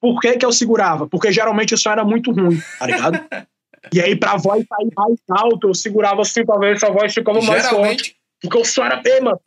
Por 0.00 0.20
que, 0.20 0.36
que 0.36 0.44
eu 0.44 0.52
segurava? 0.52 1.08
Porque 1.08 1.32
geralmente 1.32 1.72
o 1.74 1.78
som 1.78 1.90
era 1.90 2.04
muito 2.04 2.30
ruim, 2.30 2.60
tá 2.78 2.86
ligado? 2.86 3.18
e 3.92 4.00
aí, 4.00 4.14
pra 4.14 4.36
voz 4.36 4.64
sair 4.68 4.90
mais 4.94 5.18
alto, 5.30 5.68
eu 5.68 5.74
segurava 5.74 6.20
assim 6.22 6.44
pra 6.44 6.58
ver 6.58 6.78
se 6.78 6.84
a 6.84 6.90
voz 6.90 7.12
ficava 7.14 7.40
mais 7.42 7.66
forte. 7.68 8.16
Porque 8.40 8.58
o 8.58 8.64
som 8.66 8.84
era 8.84 8.96
bem, 8.96 9.22
mano. 9.22 9.40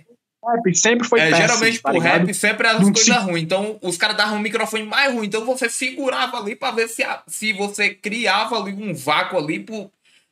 Rap 0.55 0.75
sempre 0.75 1.07
foi 1.07 1.19
é, 1.19 1.29
péssimo, 1.29 1.47
geralmente 1.47 1.81
tá 1.81 1.89
pro 1.89 1.99
ligado? 1.99 2.25
rap 2.25 2.33
sempre 2.33 2.67
as 2.67 2.79
Não 2.81 2.93
coisas 2.93 3.03
se- 3.15 3.21
ruins. 3.21 3.43
Então, 3.43 3.77
os 3.81 3.97
caras 3.97 4.15
davam 4.17 4.37
um 4.37 4.39
microfone 4.41 4.83
mais 4.83 5.13
ruim. 5.13 5.25
Então, 5.27 5.45
você 5.45 5.69
segurava 5.69 6.37
ali 6.37 6.55
pra 6.55 6.71
ver 6.71 6.87
se, 6.87 7.03
a- 7.03 7.21
se 7.27 7.53
você 7.53 7.89
criava 7.93 8.57
ali 8.57 8.71
um 8.73 8.93
vácuo 8.93 9.37
ali 9.37 9.59
pro, 9.59 9.91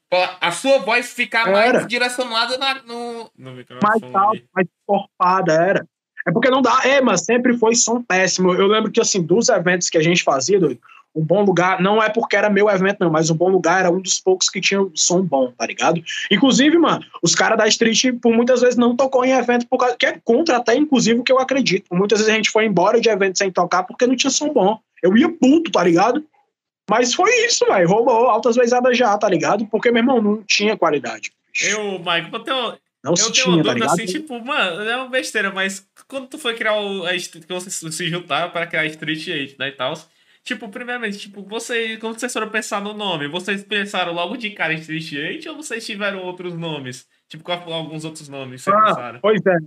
pra 0.10 0.38
a 0.40 0.52
sua 0.52 0.80
voz 0.80 1.12
ficar 1.12 1.52
mais 1.52 1.70
Era. 1.70 1.86
direcionada 1.86 2.58
na- 2.58 2.82
no. 2.84 3.30
No 3.38 3.52
mais 3.52 3.58
microfone. 3.58 4.16
alto, 4.16 4.42
mais 4.54 4.68
encorpada, 4.84 5.54
era. 5.54 5.88
É 6.28 6.32
porque 6.32 6.50
não 6.50 6.62
dá. 6.62 6.82
É, 6.86 7.02
mas 7.02 7.22
sempre 7.24 7.56
foi 7.58 7.76
som 7.76 8.02
péssimo. 8.02 8.52
Eu 8.54 8.66
lembro 8.68 8.92
que, 8.92 9.00
assim, 9.00 9.22
dos 9.22 9.48
eventos 9.50 9.90
que 9.90 9.98
a 9.98 10.02
gente 10.02 10.24
fazia, 10.24 10.60
doido, 10.60 10.80
um 11.16 11.24
bom 11.24 11.44
lugar, 11.44 11.82
não 11.82 12.04
é 12.04 12.10
porque 12.10 12.36
era 12.36 12.50
meu 12.50 12.70
evento, 12.70 12.98
não, 13.00 13.10
mas 13.10 13.30
o 13.30 13.36
bom 13.36 13.48
lugar 13.48 13.80
era 13.80 13.90
um 13.90 14.02
dos 14.02 14.20
poucos 14.20 14.50
que 14.50 14.60
tinha 14.60 14.86
som 14.94 15.22
bom, 15.22 15.52
tá 15.58 15.66
ligado? 15.66 16.04
Inclusive, 16.30 16.78
mano, 16.78 17.06
os 17.24 17.34
caras 17.34 17.58
da 17.58 17.68
Street, 17.68 18.14
por 18.22 18.34
muitas 18.34 18.62
vezes, 18.62 18.76
não 18.76 18.96
tocou 18.96 19.24
em 19.24 19.32
evento, 19.32 19.66
por 19.68 19.78
causa, 19.78 19.96
que 19.96 20.06
é 20.06 20.20
contra 20.24 20.58
até, 20.58 20.76
inclusive, 20.76 21.22
o 21.22 21.24
que 21.24 21.32
eu 21.32 21.40
acredito. 21.40 21.86
Muitas 21.94 22.20
vezes 22.20 22.34
a 22.34 22.36
gente 22.36 22.50
foi 22.52 22.66
embora 22.66 23.00
de 23.00 23.08
evento 23.10 23.38
sem 23.38 23.50
tocar 23.50 23.84
porque 23.84 24.06
não 24.06 24.16
tinha 24.16 24.30
som 24.30 24.52
bom. 24.52 24.78
Eu 25.02 25.16
ia 25.16 25.30
puto, 25.30 25.72
tá 25.72 25.84
ligado? 25.84 26.24
Mas 26.90 27.14
foi 27.14 27.32
isso, 27.46 27.66
velho. 27.66 27.88
Rolou 27.88 28.30
altas 28.30 28.56
vezadas 28.56 28.98
já, 28.98 29.18
tá 29.18 29.30
ligado? 29.30 29.66
Porque, 29.68 29.92
meu 29.92 30.02
irmão, 30.02 30.22
não 30.22 30.44
tinha 30.44 30.78
qualidade. 30.78 31.32
Eu, 31.62 32.00
Michael, 32.00 32.30
eu 32.34 32.40
tenho, 32.40 32.58
Não 33.04 33.12
eu 33.12 33.16
tenho 33.16 33.32
tinha, 33.32 33.48
uma 33.48 33.58
tá 33.58 33.64
dúvida 33.64 33.74
ligado? 33.74 33.94
assim, 33.94 34.06
tipo, 34.06 34.44
mano, 34.44 34.82
é 34.82 34.96
uma 34.98 35.08
besteira, 35.10 35.52
mas 35.52 35.88
quando 36.08 36.28
tu 36.28 36.38
foi 36.38 36.54
criar 36.56 36.76
o, 36.80 37.06
a 37.06 37.12
que 37.12 37.46
vocês 37.48 37.96
se 37.96 38.10
juntaram 38.10 38.52
para 38.52 38.68
criar 38.68 38.82
a 38.82 38.86
Street 38.88 39.28
8, 39.28 39.56
né, 39.58 39.70
e 39.70 39.72
tal, 39.72 39.94
tipo, 40.46 40.70
primeiramente, 40.70 41.18
tipo, 41.18 41.42
vocês, 41.44 42.00
quando 42.00 42.18
vocês 42.18 42.32
foram 42.32 42.50
pensar 42.50 42.82
no 42.82 42.94
nome, 42.94 43.28
vocês 43.28 43.64
pensaram 43.64 44.14
logo 44.14 44.38
de 44.38 44.52
cara 44.52 44.74
em 44.74 44.78
8 44.80 45.50
ou 45.50 45.58
vocês 45.58 45.86
tiveram 45.86 46.20
outros 46.20 46.56
nomes? 46.56 47.06
Tipo, 47.28 47.44
qual- 47.44 47.74
alguns 47.74 48.06
outros 48.06 48.30
nomes 48.30 48.62
vocês 48.62 48.74
Ah, 48.76 48.86
pensaram? 48.86 49.20
pois 49.20 49.42
é. 49.46 49.58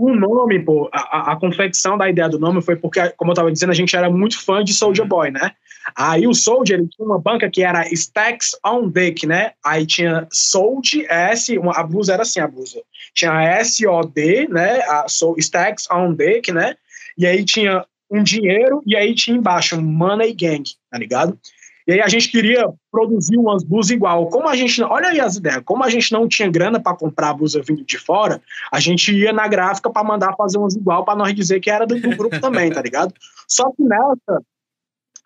O 0.00 0.14
nome, 0.14 0.60
pô, 0.64 0.88
a, 0.92 1.32
a- 1.32 1.36
confecção 1.36 1.98
da 1.98 2.08
ideia 2.08 2.28
do 2.28 2.38
nome 2.38 2.62
foi 2.62 2.76
porque, 2.76 3.00
como 3.16 3.32
eu 3.32 3.34
tava 3.34 3.50
dizendo, 3.50 3.70
a 3.70 3.74
gente 3.74 3.96
era 3.96 4.08
muito 4.08 4.40
fã 4.40 4.62
de 4.62 4.72
Soldier 4.72 5.04
Boy, 5.06 5.32
né? 5.32 5.50
Aí 5.96 6.24
o 6.28 6.34
Soldier, 6.34 6.78
ele 6.78 6.88
tinha 6.88 7.04
uma 7.04 7.18
banca 7.18 7.50
que 7.50 7.62
era 7.64 7.82
Stacks 7.92 8.52
on 8.64 8.88
Deck, 8.88 9.26
né? 9.26 9.54
Aí 9.64 9.84
tinha 9.86 10.28
Sold 10.30 11.04
S, 11.08 11.58
uma, 11.58 11.72
a 11.76 11.82
blusa 11.82 12.12
era 12.12 12.22
assim, 12.22 12.38
a 12.38 12.46
blusa. 12.46 12.80
Tinha 13.12 13.42
S-O-D, 13.42 14.46
né? 14.48 14.82
A 14.82 15.08
so, 15.08 15.34
Stacks 15.38 15.88
on 15.90 16.12
Deck, 16.12 16.52
né? 16.52 16.76
E 17.16 17.26
aí 17.26 17.44
tinha 17.44 17.84
um 18.10 18.22
dinheiro, 18.22 18.82
e 18.86 18.96
aí 18.96 19.14
tinha 19.14 19.36
embaixo 19.36 19.80
Money 19.80 20.32
Gang, 20.34 20.64
tá 20.90 20.98
ligado? 20.98 21.38
E 21.86 21.92
aí 21.92 22.00
a 22.02 22.08
gente 22.08 22.30
queria 22.30 22.70
produzir 22.92 23.38
umas 23.38 23.64
blusas 23.64 23.90
igual. 23.90 24.28
Como 24.28 24.46
a 24.46 24.54
gente, 24.54 24.82
olha 24.82 25.08
aí 25.08 25.20
as 25.20 25.36
ideias, 25.36 25.62
como 25.64 25.82
a 25.82 25.88
gente 25.88 26.12
não 26.12 26.28
tinha 26.28 26.50
grana 26.50 26.78
para 26.78 26.94
comprar 26.94 27.30
a 27.30 27.34
blusa 27.34 27.62
vindo 27.62 27.82
de 27.82 27.96
fora, 27.96 28.42
a 28.70 28.78
gente 28.78 29.10
ia 29.10 29.32
na 29.32 29.48
gráfica 29.48 29.88
para 29.88 30.04
mandar 30.04 30.36
fazer 30.36 30.58
umas 30.58 30.76
igual 30.76 31.02
para 31.02 31.16
nós 31.16 31.34
dizer 31.34 31.60
que 31.60 31.70
era 31.70 31.86
do, 31.86 31.98
do 31.98 32.14
grupo 32.14 32.38
também, 32.40 32.70
tá 32.70 32.82
ligado? 32.82 33.14
Só 33.48 33.70
que 33.72 33.82
nessa, 33.82 34.42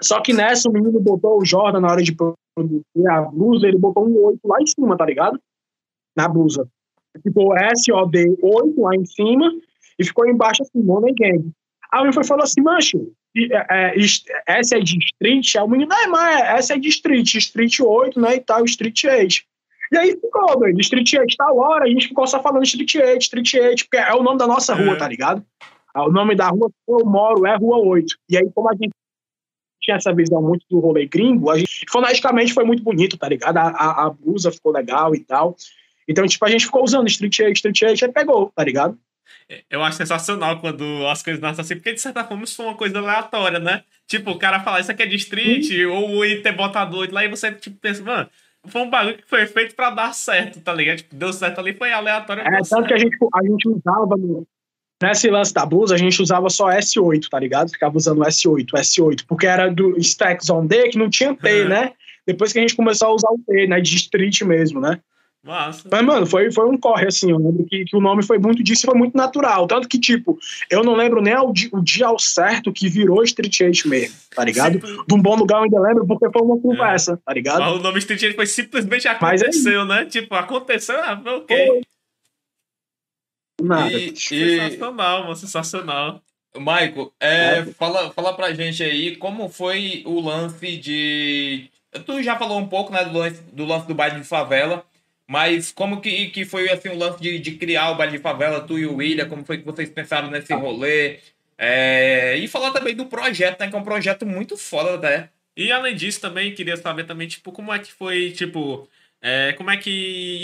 só 0.01 0.21
que 0.21 0.33
nessa 0.33 0.69
o 0.69 0.73
menino 0.73 1.01
botou 1.01 1.41
o 1.41 1.45
Jordan 1.45 1.81
na 1.81 1.91
hora 1.91 2.03
de 2.03 2.15
produzir 2.15 3.09
a 3.11 3.23
blusa, 3.23 3.67
ele 3.67 3.79
botou 3.79 4.09
um 4.09 4.27
8 4.27 4.39
lá 4.45 4.61
em 4.61 4.67
cima, 4.67 4.97
tá 4.97 5.05
ligado? 5.05 5.41
Na 6.17 6.29
blusa. 6.29 6.69
Ficou 7.25 7.55
SOD 7.77 8.37
8 8.41 8.81
lá 8.81 8.95
em 8.95 9.05
cima 9.05 9.51
e 9.99 10.05
ficou 10.05 10.29
embaixo 10.29 10.63
assim, 10.63 10.81
Money 10.81 11.13
Gang. 11.15 11.51
Aí 11.93 12.02
ele 12.05 12.12
foi 12.12 12.24
falou 12.24 12.43
assim, 12.44 12.62
mancho, 12.62 13.12
e, 13.35 13.52
é, 13.52 13.66
é, 13.70 13.98
est- 13.98 14.27
essa 14.47 14.77
é 14.77 14.81
de 14.81 14.97
Street? 14.98 15.56
Aí 15.56 15.62
o 15.62 15.69
menino, 15.69 15.93
é, 15.93 16.06
mas 16.06 16.40
essa 16.43 16.74
é 16.74 16.78
de 16.78 16.89
Street, 16.89 17.35
Street 17.35 17.81
8, 17.81 18.19
né, 18.20 18.36
e 18.36 18.40
tal, 18.40 18.64
Street 18.64 19.05
8. 19.05 19.35
E 19.93 19.97
aí 19.98 20.12
ficou, 20.12 20.59
doido, 20.59 20.81
Street 20.81 21.12
8, 21.12 21.36
tal 21.36 21.59
hora, 21.59 21.85
a 21.85 21.89
gente 21.89 22.09
ficou 22.09 22.27
só 22.27 22.43
falando 22.43 22.62
Street 22.64 22.94
8, 22.94 23.20
Street 23.23 23.55
8, 23.55 23.85
porque 23.85 23.98
é 23.98 24.14
o 24.14 24.23
nome 24.23 24.39
da 24.39 24.47
nossa 24.47 24.74
rua, 24.74 24.94
É. 24.94 24.97
tá 24.97 25.06
ligado? 25.06 25.44
Ah, 25.94 26.06
O 26.06 26.10
nome 26.10 26.35
da 26.35 26.48
rua 26.48 26.70
que 26.70 26.93
eu 26.93 27.05
moro 27.05 27.44
é 27.47 27.55
Rua 27.56 27.77
8. 27.77 28.16
E 28.31 28.39
aí, 28.39 28.51
como 28.55 28.70
a 28.70 28.73
gente 28.73 28.93
tinha 29.82 29.98
essa 29.98 30.14
visão 30.14 30.40
muito 30.40 30.64
do 30.70 30.78
rolê 30.81 31.05
gringo, 31.06 31.51
a 31.51 31.59
gente, 31.59 31.85
foneticamente 31.90 32.55
foi 32.55 32.64
muito 32.64 32.82
bonito, 32.82 33.19
tá 33.19 33.28
ligado? 33.28 33.59
A, 33.59 33.69
a, 33.69 34.06
a 34.06 34.10
blusa 34.10 34.51
ficou 34.51 34.73
legal 34.73 35.14
e 35.14 35.20
tal. 35.20 35.55
Então, 36.09 36.27
tipo, 36.27 36.43
a 36.47 36.48
gente 36.48 36.64
ficou 36.64 36.82
usando 36.82 37.09
Street 37.09 37.39
8, 37.40 37.52
Street 37.56 37.82
8, 37.82 38.05
aí 38.06 38.12
pegou, 38.12 38.51
tá 38.56 38.64
ligado? 38.64 38.97
Eu 39.71 39.83
acho 39.83 39.97
sensacional 39.99 40.59
quando 40.61 41.07
as 41.09 41.23
coisas 41.23 41.41
nascem 41.41 41.63
assim, 41.63 41.75
porque 41.77 41.93
de 41.93 42.01
certa 42.01 42.25
forma 42.25 42.45
isso 42.45 42.57
foi 42.57 42.67
uma 42.67 42.75
coisa 42.75 42.99
aleatória, 42.99 43.59
né? 43.59 43.83
Tipo, 44.07 44.31
o 44.33 44.39
cara 44.39 44.61
falar 44.61 44.81
isso 44.81 44.91
aqui 44.91 45.03
é 45.03 45.07
de 45.07 45.17
street, 45.17 45.69
ou 45.91 46.25
ele 46.25 46.41
ter 46.41 46.53
botado 46.53 46.97
oito 46.99 47.15
lá 47.15 47.25
e 47.25 47.29
você 47.29 47.53
tipo, 47.53 47.77
pensa, 47.79 48.03
mano, 48.03 48.29
foi 48.67 48.81
um 48.83 48.91
bagulho 48.91 49.17
que 49.19 49.29
foi 49.29 49.47
feito 49.47 49.75
pra 49.75 49.91
dar 49.91 50.15
certo, 50.15 50.61
tá 50.61 50.73
ligado? 50.73 50.99
Tipo, 50.99 51.15
deu 51.17 51.33
certo 51.33 51.59
ali, 51.59 51.75
foi 51.75 51.93
aleatório. 51.93 52.43
É, 52.43 52.61
tanto 52.69 52.87
que 52.87 52.95
a 52.95 52.99
gente, 52.99 53.17
a 53.35 53.43
gente 53.45 53.69
usava 53.69 54.17
no, 54.17 54.47
nesse 55.03 55.29
lance 55.31 55.53
da 55.53 55.67
blusa, 55.67 55.95
a 55.95 55.99
gente 55.99 56.23
usava 56.23 56.49
só 56.49 56.69
S8, 56.69 57.29
tá 57.29 57.39
ligado? 57.41 57.71
Ficava 57.71 57.97
usando 57.97 58.23
S8, 58.23 58.67
S8, 58.73 59.25
porque 59.27 59.47
era 59.47 59.69
do 59.69 59.99
Stacks 59.99 60.49
on 60.49 60.65
D 60.67 60.89
que 60.91 60.99
não 60.99 61.11
tinha 61.11 61.35
T, 61.35 61.63
Uhum. 61.63 61.69
né? 61.69 61.93
Depois 62.27 62.53
que 62.53 62.59
a 62.59 62.63
gente 62.63 62.77
começou 62.77 63.09
a 63.09 63.15
usar 63.15 63.29
o 63.31 63.39
T, 63.47 63.67
né? 63.67 63.81
De 63.81 63.97
street 63.97 64.43
mesmo, 64.43 64.81
né? 64.81 65.01
Massa. 65.44 65.89
Mas, 65.90 66.02
mano, 66.05 66.24
foi, 66.24 66.52
foi 66.52 66.69
um 66.69 66.78
corre, 66.78 67.09
assim. 67.09 67.32
Eu 67.32 67.39
lembro 67.39 67.64
que, 67.64 67.85
que 67.85 67.97
o 67.97 68.01
nome 68.01 68.23
foi 68.23 68.39
muito 68.39 68.62
disso 68.62 68.86
foi 68.86 68.97
muito 68.97 69.16
natural. 69.16 69.66
Tanto 69.66 69.89
que, 69.89 69.98
tipo, 69.98 70.39
eu 70.70 70.85
não 70.85 70.94
lembro 70.94 71.20
nem 71.20 71.35
o, 71.35 71.52
o 71.73 71.82
dia 71.82 72.06
ao 72.06 72.19
certo 72.19 72.73
que 72.73 72.89
virou 72.89 73.24
Street 73.24 73.60
Eight 73.60 73.89
mesmo, 73.89 74.14
tá 74.35 74.44
ligado? 74.44 74.74
Simples. 74.74 74.97
De 75.06 75.14
um 75.14 75.20
bom 75.20 75.35
lugar 75.35 75.59
eu 75.59 75.64
ainda 75.64 75.81
lembro 75.81 76.06
porque 76.06 76.31
foi 76.31 76.43
uma 76.43 76.60
conversa, 76.60 77.14
é. 77.14 77.16
tá 77.16 77.35
ligado? 77.35 77.59
Mas 77.59 77.74
o 77.74 77.81
nome 77.81 77.98
Street 77.98 78.23
Eight 78.23 78.36
foi 78.36 78.47
simplesmente 78.47 79.09
é 79.09 79.10
aconteceu, 79.10 79.85
né? 79.85 80.05
Tipo, 80.05 80.35
aconteceu, 80.36 80.97
ah, 81.02 81.20
ok. 81.24 81.66
Foi. 81.66 81.82
Nada. 83.60 83.93
E, 83.93 84.16
sensacional, 84.16 85.23
mano, 85.23 85.36
sensacional. 85.36 86.23
Michael, 86.55 87.12
é, 87.19 87.59
é. 87.59 87.64
Fala, 87.66 88.12
fala 88.12 88.35
pra 88.35 88.52
gente 88.52 88.82
aí 88.82 89.16
como 89.16 89.48
foi 89.48 90.02
o 90.06 90.20
lance 90.20 90.77
de. 90.77 91.69
Tu 92.06 92.23
já 92.23 92.39
falou 92.39 92.59
um 92.59 92.69
pouco 92.69 92.93
né, 92.93 93.05
do, 93.05 93.19
lance, 93.19 93.43
do 93.52 93.64
lance 93.64 93.86
do 93.86 93.94
baile 93.94 94.20
de 94.20 94.27
favela, 94.27 94.85
mas 95.33 95.73
como 95.73 95.99
que, 96.03 96.27
que 96.29 96.45
foi 96.45 96.69
assim, 96.69 96.91
o 96.91 96.99
lance 96.99 97.19
de, 97.19 97.39
de 97.39 97.53
criar 97.53 97.91
o 97.91 97.95
baile 97.95 98.19
de 98.19 98.23
favela, 98.23 98.61
tu 98.61 98.79
e 98.79 98.85
o 98.85 98.97
William, 98.97 99.27
como 99.27 99.47
foi 99.47 99.57
que 99.57 99.65
vocês 99.65 99.89
pensaram 99.89 100.31
nesse 100.31 100.53
rolê? 100.53 101.21
É, 101.57 102.37
e 102.37 102.47
falar 102.47 102.71
também 102.71 102.95
do 102.95 103.07
projeto, 103.07 103.59
né? 103.59 103.71
Que 103.71 103.75
é 103.75 103.79
um 103.79 103.83
projeto 103.83 104.27
muito 104.27 104.59
foda, 104.59 104.99
né? 104.99 105.31
E 105.57 105.73
além 105.73 105.97
disso, 105.97 106.21
também 106.21 106.55
queria 106.55 106.77
saber 106.77 107.05
também, 107.05 107.27
tipo, 107.27 107.51
como 107.51 107.73
é 107.73 107.79
que 107.79 107.91
foi, 107.91 108.31
tipo, 108.33 108.87
é, 109.23 109.55
como 109.55 109.71
é 109.71 109.79
que 109.79 109.91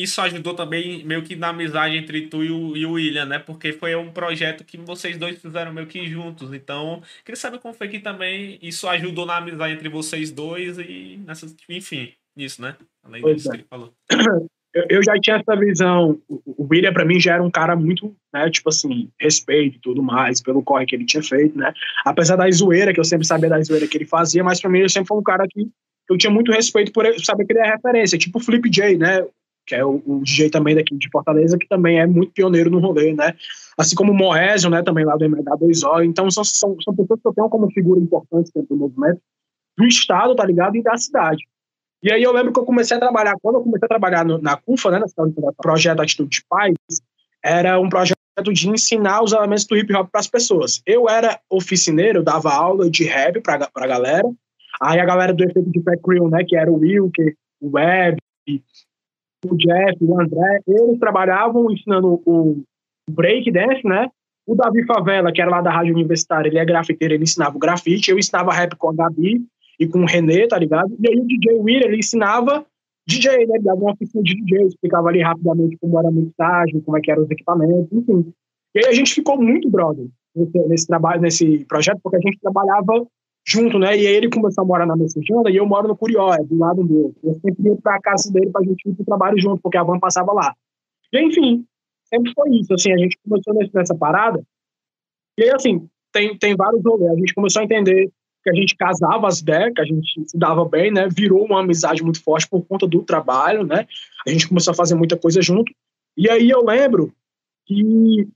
isso 0.03 0.23
ajudou 0.23 0.55
também 0.55 1.05
meio 1.05 1.23
que 1.23 1.37
na 1.37 1.49
amizade 1.49 1.95
entre 1.95 2.23
tu 2.29 2.43
e 2.43 2.51
o, 2.51 2.75
e 2.75 2.87
o, 2.87 2.93
William, 2.93 3.27
né? 3.27 3.39
Porque 3.39 3.75
foi 3.75 3.95
um 3.95 4.11
projeto 4.11 4.65
que 4.65 4.79
vocês 4.79 5.19
dois 5.19 5.39
fizeram 5.39 5.71
meio 5.71 5.87
que 5.87 6.07
juntos. 6.09 6.55
Então, 6.55 7.03
queria 7.27 7.37
saber 7.37 7.59
como 7.59 7.75
foi 7.75 7.89
que 7.89 8.01
também 8.01 8.59
isso 8.63 8.89
ajudou 8.89 9.27
na 9.27 9.37
amizade 9.37 9.75
entre 9.75 9.91
vocês 9.91 10.31
dois 10.31 10.79
e 10.79 11.21
nessas, 11.27 11.55
enfim, 11.69 12.15
isso, 12.35 12.63
né? 12.63 12.75
Além 13.03 13.21
pois 13.21 13.37
disso 13.37 13.49
é. 13.49 13.51
que 13.51 13.57
ele 13.59 13.67
falou. 13.69 13.93
Eu 14.75 15.03
já 15.03 15.15
tinha 15.21 15.37
essa 15.37 15.59
visão. 15.59 16.19
O 16.29 16.67
William, 16.71 16.93
para 16.93 17.05
mim, 17.05 17.19
já 17.19 17.35
era 17.35 17.43
um 17.43 17.51
cara 17.51 17.75
muito, 17.75 18.15
né, 18.33 18.51
tipo 18.51 18.69
assim, 18.69 19.11
respeito 19.19 19.77
e 19.77 19.81
tudo 19.81 20.03
mais, 20.03 20.43
pelo 20.43 20.63
corre 20.63 20.85
que 20.85 20.95
ele 20.95 21.07
tinha 21.07 21.23
feito, 21.23 21.57
né? 21.57 21.73
Apesar 22.05 22.37
da 22.37 22.51
zoeira, 22.51 22.93
que 22.93 23.01
eu 23.01 23.05
sempre 23.05 23.27
sabia 23.27 23.49
da 23.49 23.61
zoeira 23.63 23.87
que 23.87 23.97
ele 23.97 24.05
fazia, 24.05 24.45
mas 24.45 24.61
para 24.61 24.71
mim 24.71 24.81
ele 24.81 24.89
sempre 24.89 25.09
foi 25.09 25.19
um 25.19 25.23
cara 25.23 25.47
que 25.49 25.69
eu 26.09 26.19
tinha 26.19 26.31
muito 26.31 26.53
respeito 26.53 26.93
por 26.93 27.05
ele, 27.07 27.23
saber 27.25 27.45
que 27.47 27.53
ele 27.53 27.61
é 27.61 27.71
referência, 27.71 28.19
tipo 28.19 28.39
o 28.39 28.41
Flip 28.41 28.69
J, 28.69 28.97
né? 28.97 29.27
Que 29.67 29.75
é 29.75 29.85
o, 29.85 30.03
o, 30.07 30.23
DJ 30.23 30.49
também 30.49 30.75
daqui 30.75 30.97
de 30.97 31.11
Fortaleza, 31.11 31.59
que 31.59 31.69
também 31.69 31.99
é 32.01 32.07
muito 32.07 32.33
pioneiro 32.33 32.71
no 32.71 32.79
rolê, 32.79 33.15
né? 33.15 33.35
Assim 33.77 33.95
como 33.95 34.13
o 34.13 34.17
Moésio, 34.17 34.71
né? 34.71 34.83
Também 34.83 35.05
lá 35.05 35.17
do 35.17 35.25
MH2O. 35.25 36.05
Então 36.05 36.31
são, 36.31 36.45
são, 36.45 36.77
são 36.81 36.95
pessoas 36.95 37.21
que 37.21 37.29
eu 37.29 37.35
tenho 37.35 37.49
como 37.51 37.71
figura 37.71 38.01
importante 38.01 38.51
dentro 38.55 38.75
do 38.75 38.77
movimento, 38.77 39.21
do 39.77 39.87
estado, 39.87 40.35
tá 40.35 40.45
ligado? 40.45 40.77
E 40.77 40.83
da 40.83 40.97
cidade. 40.97 41.45
E 42.03 42.13
aí 42.13 42.23
eu 42.23 42.33
lembro 42.33 42.53
que 42.53 42.61
eu 42.61 42.65
comecei 42.65 42.97
a 42.97 43.01
trabalhar, 43.01 43.35
quando 43.43 43.57
eu 43.57 43.63
comecei 43.63 43.87
a 43.87 43.89
trabalhar 43.89 44.25
no, 44.25 44.39
na 44.39 44.57
CUFA, 44.57 44.91
né? 44.93 45.01
No 45.17 45.53
projeto 45.55 46.01
Atitude 46.01 46.31
de 46.31 46.45
Paz, 46.49 46.75
era 47.45 47.79
um 47.81 47.89
projeto 47.89 48.17
de 48.53 48.69
ensinar 48.69 49.23
os 49.23 49.33
elementos 49.33 49.67
do 49.67 49.77
hip 49.77 49.93
hop 49.95 50.09
para 50.11 50.21
as 50.21 50.29
pessoas. 50.29 50.81
Eu 50.87 51.09
era 51.09 51.41
oficineiro, 51.51 52.23
dava 52.23 52.53
aula 52.53 52.89
de 52.89 53.05
rap 53.05 53.41
para 53.41 53.69
a 53.75 53.87
galera, 53.87 54.29
Aí 54.81 55.01
a 55.01 55.05
galera 55.05 55.35
do 55.35 55.43
efeito 55.43 55.71
de 55.71 55.81
Pack 55.81 56.03
Crew, 56.03 56.29
né, 56.29 56.45
que 56.47 56.57
era 56.57 56.71
o 56.71 56.79
Wilker, 56.79 57.35
o 57.61 57.77
Web, 57.77 58.19
o 58.49 59.57
Jeff, 59.57 59.97
o 60.01 60.21
André, 60.21 60.61
eles 60.67 60.99
trabalhavam 60.99 61.71
ensinando 61.71 62.23
o 62.25 62.63
break 63.11 63.51
dance, 63.51 63.87
né? 63.87 64.09
O 64.47 64.55
Davi 64.55 64.85
Favela, 64.87 65.33
que 65.33 65.41
era 65.41 65.51
lá 65.51 65.61
da 65.61 65.71
Rádio 65.71 65.95
Universitária, 65.95 66.49
ele 66.49 66.59
é 66.59 66.65
grafiteiro, 66.65 67.15
ele 67.15 67.25
ensinava 67.25 67.57
o 67.57 67.59
grafite, 67.59 68.11
eu 68.11 68.19
ensinava 68.19 68.53
rap 68.53 68.75
com 68.77 68.91
a 68.91 68.95
Gabi 68.95 69.45
e 69.79 69.87
com 69.87 70.01
o 70.01 70.07
Renê, 70.07 70.47
tá 70.49 70.59
ligado? 70.59 70.97
E 70.99 71.09
aí 71.09 71.19
o 71.19 71.27
DJ 71.27 71.55
Will, 71.55 71.81
ele 71.83 71.99
ensinava 71.99 72.65
DJ, 73.07 73.47
né? 73.47 73.55
Ele 73.57 73.65
dava 73.65 73.81
uma 73.81 73.93
oficina 73.93 74.23
de 74.23 74.35
DJ, 74.35 74.67
explicava 74.67 75.09
ali 75.09 75.23
rapidamente 75.23 75.77
como 75.79 75.99
era 75.99 76.09
a 76.09 76.13
mixagem, 76.13 76.81
como 76.81 76.97
é 76.97 77.01
que 77.01 77.11
eram 77.11 77.23
os 77.23 77.31
equipamentos, 77.31 77.89
enfim. 77.93 78.33
E 78.75 78.81
aí 78.81 78.87
a 78.87 78.93
gente 78.93 79.15
ficou 79.15 79.41
muito 79.41 79.71
brother 79.71 80.07
nesse, 80.35 80.59
nesse 80.69 80.87
trabalho, 80.87 81.21
nesse 81.21 81.65
projeto, 81.65 82.01
porque 82.03 82.17
a 82.17 82.21
gente 82.21 82.39
trabalhava 82.41 83.07
junto, 83.47 83.79
né? 83.79 83.97
E 83.97 84.07
aí 84.07 84.15
ele 84.15 84.29
começou 84.29 84.63
a 84.63 84.67
morar 84.67 84.87
na 84.87 84.97
Messejana 84.97 85.51
e 85.51 85.57
eu 85.57 85.67
moro 85.67 85.89
no 85.89 85.97
Curió, 85.97 86.35
é 86.35 86.45
do 86.45 86.59
lado 86.59 86.85
meu. 86.85 87.15
Eu 87.23 87.35
sempre 87.35 87.69
ia 87.69 87.77
pra 87.77 88.01
casa 88.01 88.31
dele 88.31 88.51
pra 88.51 88.63
gente 88.63 88.87
ir 88.87 88.95
pro 88.95 89.05
trabalho 89.05 89.41
junto, 89.41 89.63
porque 89.63 89.79
a 89.79 89.83
van 89.83 89.99
passava 89.99 90.33
lá. 90.33 90.55
E 91.13 91.25
enfim, 91.25 91.65
sempre 92.05 92.33
foi 92.35 92.51
isso, 92.57 92.75
assim, 92.75 92.93
a 92.93 92.99
gente 92.99 93.17
começou 93.27 93.55
nessa 93.73 93.95
parada. 93.95 94.43
E 95.39 95.45
aí, 95.45 95.51
assim, 95.51 95.89
tem, 96.13 96.37
tem 96.37 96.55
vários 96.57 96.83
rolês. 96.85 97.13
A 97.13 97.17
gente 97.17 97.33
começou 97.33 97.63
a 97.63 97.65
entender 97.65 98.11
que 98.49 98.57
a 98.57 98.61
gente 98.61 98.77
casava 98.77 99.29
as 99.29 99.41
ideias, 99.41 99.73
que 99.75 99.81
a 99.81 99.85
gente 99.85 100.25
se 100.27 100.39
dava 100.39 100.65
bem, 100.65 100.91
né? 100.91 101.09
Virou 101.09 101.45
uma 101.45 101.61
amizade 101.61 102.03
muito 102.03 102.23
forte 102.23 102.49
por 102.49 102.65
conta 102.65 102.87
do 102.87 103.03
trabalho, 103.03 103.67
né? 103.67 103.87
A 104.27 104.31
gente 104.31 104.49
começou 104.49 104.73
a 104.73 104.77
fazer 104.77 104.95
muita 104.95 105.17
coisa 105.17 105.43
junto. 105.43 105.73
E 106.17 106.29
aí 106.31 106.49
eu 106.49 106.65
lembro 106.65 107.13
que 107.67 108.29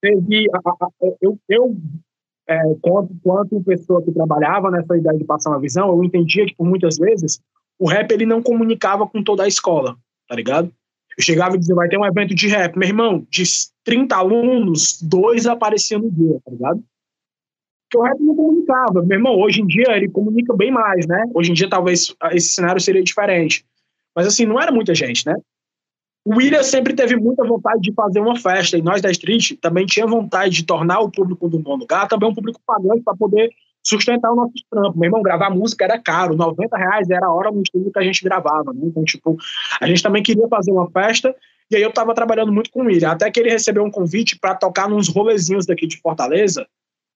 teve. 0.00 0.46
Eu, 1.20 1.38
eu 1.48 1.76
é, 2.48 2.62
quanto, 2.80 3.14
quanto 3.22 3.62
pessoa 3.62 4.02
que 4.02 4.12
trabalhava 4.12 4.70
nessa 4.70 4.96
ideia 4.96 5.18
de 5.18 5.24
passar 5.24 5.50
uma 5.50 5.60
visão, 5.60 5.88
eu 5.88 6.02
entendia 6.02 6.46
que, 6.46 6.54
por 6.54 6.66
muitas 6.66 6.96
vezes, 6.96 7.40
o 7.78 7.86
rap 7.86 8.10
ele 8.10 8.24
não 8.24 8.42
comunicava 8.42 9.06
com 9.06 9.22
toda 9.22 9.42
a 9.42 9.48
escola, 9.48 9.96
tá 10.26 10.34
ligado? 10.34 10.72
Eu 11.16 11.24
chegava 11.24 11.56
e 11.56 11.58
dizia, 11.58 11.74
vai 11.74 11.88
ter 11.88 11.98
um 11.98 12.06
evento 12.06 12.34
de 12.34 12.48
rap. 12.48 12.76
Meu 12.76 12.88
irmão, 12.88 13.26
de 13.28 13.42
30 13.84 14.16
alunos, 14.16 15.02
dois 15.02 15.46
apareciam 15.46 16.00
no 16.00 16.10
dia, 16.10 16.40
tá 16.44 16.50
ligado? 16.50 16.82
Porque 17.90 17.98
o 17.98 18.02
rap 18.02 18.20
não 18.20 18.36
comunicava. 18.36 19.02
Meu 19.02 19.16
irmão, 19.16 19.34
hoje 19.36 19.62
em 19.62 19.66
dia 19.66 19.96
ele 19.96 20.08
comunica 20.08 20.54
bem 20.54 20.70
mais, 20.70 21.06
né? 21.06 21.24
Hoje 21.34 21.50
em 21.50 21.54
dia 21.54 21.68
talvez 21.68 22.14
esse 22.32 22.50
cenário 22.50 22.80
seria 22.80 23.02
diferente. 23.02 23.64
Mas 24.14 24.26
assim, 24.26 24.44
não 24.44 24.60
era 24.60 24.70
muita 24.70 24.94
gente, 24.94 25.26
né? 25.26 25.34
O 26.24 26.36
William 26.36 26.62
sempre 26.62 26.92
teve 26.92 27.16
muita 27.16 27.42
vontade 27.46 27.80
de 27.80 27.92
fazer 27.94 28.20
uma 28.20 28.36
festa, 28.36 28.76
e 28.76 28.82
nós 28.82 29.00
da 29.00 29.10
Street 29.10 29.52
também 29.62 29.86
tinha 29.86 30.06
vontade 30.06 30.56
de 30.56 30.64
tornar 30.64 31.00
o 31.00 31.10
público 31.10 31.48
do 31.48 31.58
bom 31.58 31.76
lugar 31.76 32.06
também 32.06 32.28
um 32.28 32.34
público 32.34 32.60
pagante 32.66 33.02
para 33.02 33.16
poder 33.16 33.50
sustentar 33.82 34.32
o 34.32 34.36
nosso 34.36 34.52
trampo. 34.70 34.98
Meu 34.98 35.06
irmão, 35.06 35.22
gravar 35.22 35.48
música 35.48 35.86
era 35.86 35.98
caro, 35.98 36.36
90 36.36 36.76
reais 36.76 37.08
era 37.08 37.26
a 37.26 37.32
hora 37.32 37.50
no 37.50 37.62
estúdio 37.62 37.90
que 37.90 37.98
a 37.98 38.02
gente 38.02 38.22
gravava. 38.22 38.74
Né? 38.74 38.80
Então, 38.82 39.02
tipo, 39.04 39.38
a 39.80 39.86
gente 39.86 40.02
também 40.02 40.22
queria 40.22 40.46
fazer 40.48 40.70
uma 40.70 40.90
festa, 40.90 41.34
e 41.70 41.76
aí 41.76 41.82
eu 41.82 41.88
estava 41.88 42.14
trabalhando 42.14 42.52
muito 42.52 42.70
com 42.70 42.82
o 42.82 42.86
William, 42.86 43.12
até 43.12 43.30
que 43.30 43.40
ele 43.40 43.48
recebeu 43.48 43.82
um 43.82 43.90
convite 43.90 44.38
para 44.38 44.54
tocar 44.54 44.88
nos 44.88 45.08
rolezinhos 45.08 45.64
daqui 45.64 45.86
de 45.86 45.98
Fortaleza, 45.98 46.66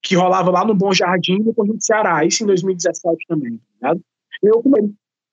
que 0.03 0.17
rolava 0.17 0.51
lá 0.51 0.65
no 0.65 0.75
Bom 0.75 0.93
Jardim, 0.93 1.39
no 1.39 1.55
Conjunto 1.55 1.85
Ceará, 1.85 2.25
isso 2.25 2.43
em 2.43 2.47
2017 2.47 3.25
também. 3.29 3.61
Tá 3.81 3.95
eu 4.43 4.63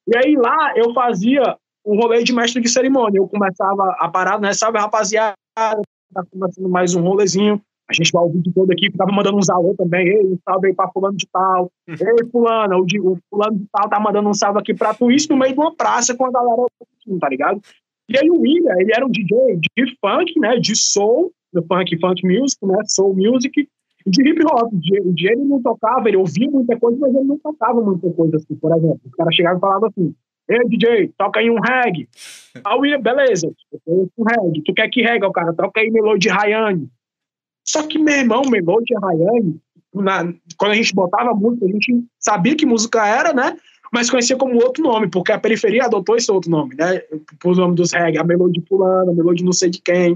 E 0.08 0.18
aí 0.18 0.36
lá 0.36 0.74
eu 0.76 0.94
fazia 0.94 1.58
um 1.86 1.96
rolê 1.96 2.24
de 2.24 2.34
mestre 2.34 2.62
de 2.62 2.70
cerimônia. 2.70 3.18
Eu 3.18 3.28
começava 3.28 3.96
a 4.00 4.08
parar, 4.10 4.40
né? 4.40 4.54
Salve, 4.54 4.78
rapaziada, 4.78 5.36
tá 5.56 6.24
começando 6.32 6.70
mais 6.70 6.94
um 6.94 7.02
rolezinho. 7.02 7.62
A 7.90 7.94
gente 7.94 8.12
vai 8.12 8.24
o 8.24 8.30
vídeo 8.30 8.54
todo 8.54 8.72
aqui, 8.72 8.92
ficava 8.92 9.12
mandando 9.12 9.38
uns 9.38 9.50
alô 9.50 9.74
também. 9.76 10.08
Ei, 10.08 10.24
um 10.24 10.38
salve 10.48 10.68
aí 10.68 10.76
pra 10.76 10.92
fulano 10.92 11.18
de 11.18 11.26
tal. 11.34 11.72
Ei, 11.90 12.30
fulano, 12.32 12.78
o, 12.78 12.86
de, 12.86 13.00
o 13.00 13.18
fulano 13.28 13.58
de 13.58 13.66
tal 13.72 13.90
tá 13.90 14.00
mandando 14.00 14.30
um 14.30 14.34
salve 14.34 14.60
aqui 14.60 14.76
pra 14.76 14.94
tu. 14.94 15.10
Isso 15.10 15.28
no 15.32 15.38
meio 15.38 15.54
de 15.54 15.60
uma 15.60 15.76
praça 15.76 16.16
com 16.16 16.26
a 16.28 16.32
galera, 16.32 16.66
tá 17.20 17.30
ligado? 17.30 17.60
E 18.08 18.18
aí 18.18 18.30
o 18.30 18.42
William, 18.42 18.76
ele 18.78 18.92
era 18.94 19.06
um 19.06 19.10
DJ 19.10 19.58
de 19.58 19.98
funk, 20.00 20.40
né? 20.40 20.58
De 20.58 20.76
soul, 20.76 21.32
de 21.52 21.66
funk, 21.66 22.00
funk 22.00 22.28
music, 22.28 22.64
né? 22.64 22.78
Soul 22.86 23.16
music. 23.16 23.68
De 24.10 24.30
hip 24.30 24.44
hop. 24.46 24.74
O 24.74 25.14
ele 25.18 25.44
não 25.44 25.62
tocava, 25.62 26.08
ele 26.08 26.18
ouvia 26.18 26.50
muita 26.50 26.78
coisa, 26.80 26.98
mas 27.00 27.16
ele 27.16 27.26
não 27.26 27.38
tocava 27.38 27.82
muita 27.82 28.10
coisa 28.12 28.38
assim. 28.38 28.56
Por 28.56 28.72
exemplo, 28.76 29.00
os 29.06 29.16
caras 29.16 29.36
chegavam 29.36 29.58
e 29.58 29.62
falavam 29.62 29.90
assim: 29.90 30.16
Ei, 30.50 30.68
DJ, 30.68 31.14
toca 31.18 31.40
aí 31.40 31.50
um 31.50 31.60
reggae. 31.60 32.08
O 32.66 32.80
William, 32.80 33.00
beleza, 33.00 33.52
eu 33.88 34.10
um 34.18 34.24
reggae. 34.24 34.64
Tu 34.64 34.74
quer 34.74 34.90
que 34.90 35.02
reggae, 35.02 35.26
o 35.26 35.32
cara? 35.32 35.54
Toca 35.54 35.80
aí 35.80 35.90
Melody 35.92 36.28
Rayane. 36.28 36.90
Só 37.64 37.86
que, 37.86 38.00
meu 38.00 38.16
irmão, 38.16 38.42
Melody 38.50 38.96
Rayane, 38.96 39.62
na, 39.94 40.34
quando 40.58 40.72
a 40.72 40.76
gente 40.76 40.94
botava 40.94 41.34
música, 41.34 41.66
a 41.66 41.70
gente 41.70 42.04
sabia 42.20 42.56
que 42.56 42.66
música 42.66 43.06
era, 43.06 43.34
né? 43.34 43.56
Mas 43.94 44.10
conhecia 44.10 44.36
como 44.36 44.56
outro 44.56 44.84
nome, 44.84 45.08
porque 45.10 45.32
a 45.32 45.40
periferia 45.40 45.86
adotou 45.86 46.16
esse 46.16 46.32
outro 46.32 46.50
nome, 46.50 46.76
né? 46.76 47.00
Por 47.40 47.56
nome 47.56 47.76
dos 47.76 47.94
reggae, 47.94 48.18
a 48.18 48.24
Melody 48.24 48.64
Fulana, 48.68 49.12
a 49.12 49.14
Melody 49.14 49.44
não 49.44 49.54
sei 49.54 49.70
de 49.70 49.82
quem. 49.82 50.16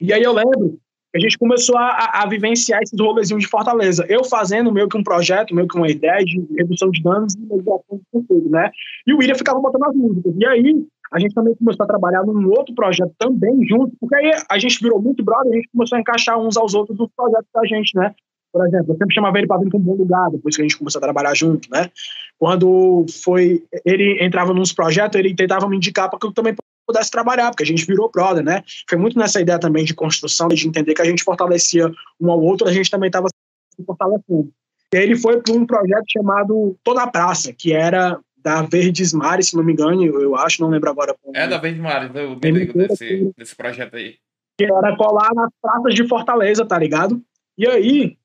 E 0.00 0.12
aí 0.12 0.22
eu 0.22 0.32
lembro 0.32 0.78
a 1.14 1.18
gente 1.18 1.38
começou 1.38 1.76
a, 1.76 2.22
a, 2.22 2.26
vivenciar 2.26 2.82
esses 2.82 2.98
rolezinhos 2.98 3.42
de 3.42 3.48
Fortaleza. 3.48 4.04
Eu 4.08 4.24
fazendo 4.24 4.72
meio 4.72 4.88
que 4.88 4.96
um 4.96 5.02
projeto, 5.02 5.54
meio 5.54 5.66
que 5.66 5.76
uma 5.76 5.88
ideia 5.88 6.24
de 6.24 6.46
redução 6.56 6.90
de 6.90 7.02
danos 7.02 7.34
e 7.34 7.40
mediação 7.40 7.96
de 7.96 8.02
conteúdo, 8.12 8.50
né? 8.50 8.70
E 9.06 9.14
o 9.14 9.18
William 9.18 9.34
ficava 9.34 9.58
botando 9.58 9.84
as 9.84 9.94
músicas. 9.94 10.34
E 10.38 10.46
aí, 10.46 10.86
a 11.12 11.18
gente 11.18 11.34
também 11.34 11.54
começou 11.54 11.84
a 11.84 11.86
trabalhar 11.86 12.22
num 12.24 12.50
outro 12.50 12.74
projeto 12.74 13.12
também 13.18 13.66
junto, 13.66 13.96
porque 13.98 14.14
aí 14.16 14.30
a 14.50 14.58
gente 14.58 14.82
virou 14.82 15.00
muito 15.00 15.24
brother, 15.24 15.52
a 15.52 15.56
gente 15.56 15.70
começou 15.72 15.96
a 15.96 16.00
encaixar 16.00 16.38
uns 16.38 16.56
aos 16.56 16.74
outros 16.74 16.98
nos 16.98 17.08
projetos 17.16 17.48
da 17.54 17.64
gente, 17.64 17.96
né? 17.96 18.14
Por 18.52 18.66
exemplo, 18.66 18.92
eu 18.92 18.96
sempre 18.96 19.14
chamava 19.14 19.38
ele 19.38 19.46
para 19.46 19.58
vir 19.58 19.68
para 19.68 19.78
um 19.78 19.82
bom 19.82 19.94
lugar, 19.94 20.30
depois 20.30 20.56
que 20.56 20.62
a 20.62 20.64
gente 20.64 20.78
começou 20.78 20.98
a 20.98 21.02
trabalhar 21.02 21.34
junto, 21.34 21.68
né? 21.70 21.90
Quando 22.38 23.04
foi, 23.22 23.62
ele 23.84 24.24
entrava 24.24 24.54
nos 24.54 24.72
projetos, 24.72 25.18
ele 25.18 25.34
tentava 25.34 25.68
me 25.68 25.76
indicar 25.76 26.08
para 26.08 26.18
que 26.18 26.26
eu 26.26 26.32
também 26.32 26.54
pudesse 26.88 27.10
trabalhar, 27.10 27.50
porque 27.50 27.62
a 27.62 27.66
gente 27.66 27.84
virou 27.84 28.10
brother, 28.10 28.42
né? 28.42 28.64
Foi 28.88 28.96
muito 28.96 29.18
nessa 29.18 29.40
ideia 29.40 29.58
também 29.58 29.84
de 29.84 29.94
construção, 29.94 30.48
de 30.48 30.66
entender 30.66 30.94
que 30.94 31.02
a 31.02 31.04
gente 31.04 31.22
fortalecia 31.22 31.92
um 32.18 32.30
ao 32.30 32.40
outro, 32.40 32.66
a 32.66 32.72
gente 32.72 32.90
também 32.90 33.08
estava 33.08 33.28
se 33.28 33.84
fortalecendo. 33.84 34.50
E 34.92 34.96
aí 34.96 35.02
ele 35.02 35.16
foi 35.16 35.40
para 35.42 35.52
um 35.52 35.66
projeto 35.66 36.04
chamado 36.08 36.76
Tô 36.82 36.94
na 36.94 37.06
Praça, 37.06 37.52
que 37.52 37.74
era 37.74 38.18
da 38.38 38.62
Verdes 38.62 39.12
Mares, 39.12 39.48
se 39.48 39.56
não 39.56 39.62
me 39.62 39.74
engano, 39.74 40.02
eu 40.02 40.34
acho, 40.34 40.62
não 40.62 40.70
lembro 40.70 40.88
agora. 40.88 41.14
É 41.34 41.46
da 41.46 41.58
Verdes 41.58 41.82
Mares, 41.82 42.10
eu 42.14 42.38
me 42.42 42.50
ligo 42.50 42.72
desse, 42.72 43.30
desse 43.36 43.54
projeto 43.54 43.96
aí. 43.96 44.16
Que 44.56 44.64
era 44.64 44.96
colar 44.96 45.28
nas 45.34 45.50
praças 45.60 45.94
de 45.94 46.08
Fortaleza, 46.08 46.64
tá 46.64 46.78
ligado? 46.78 47.22
E 47.58 47.66
aí. 47.66 48.16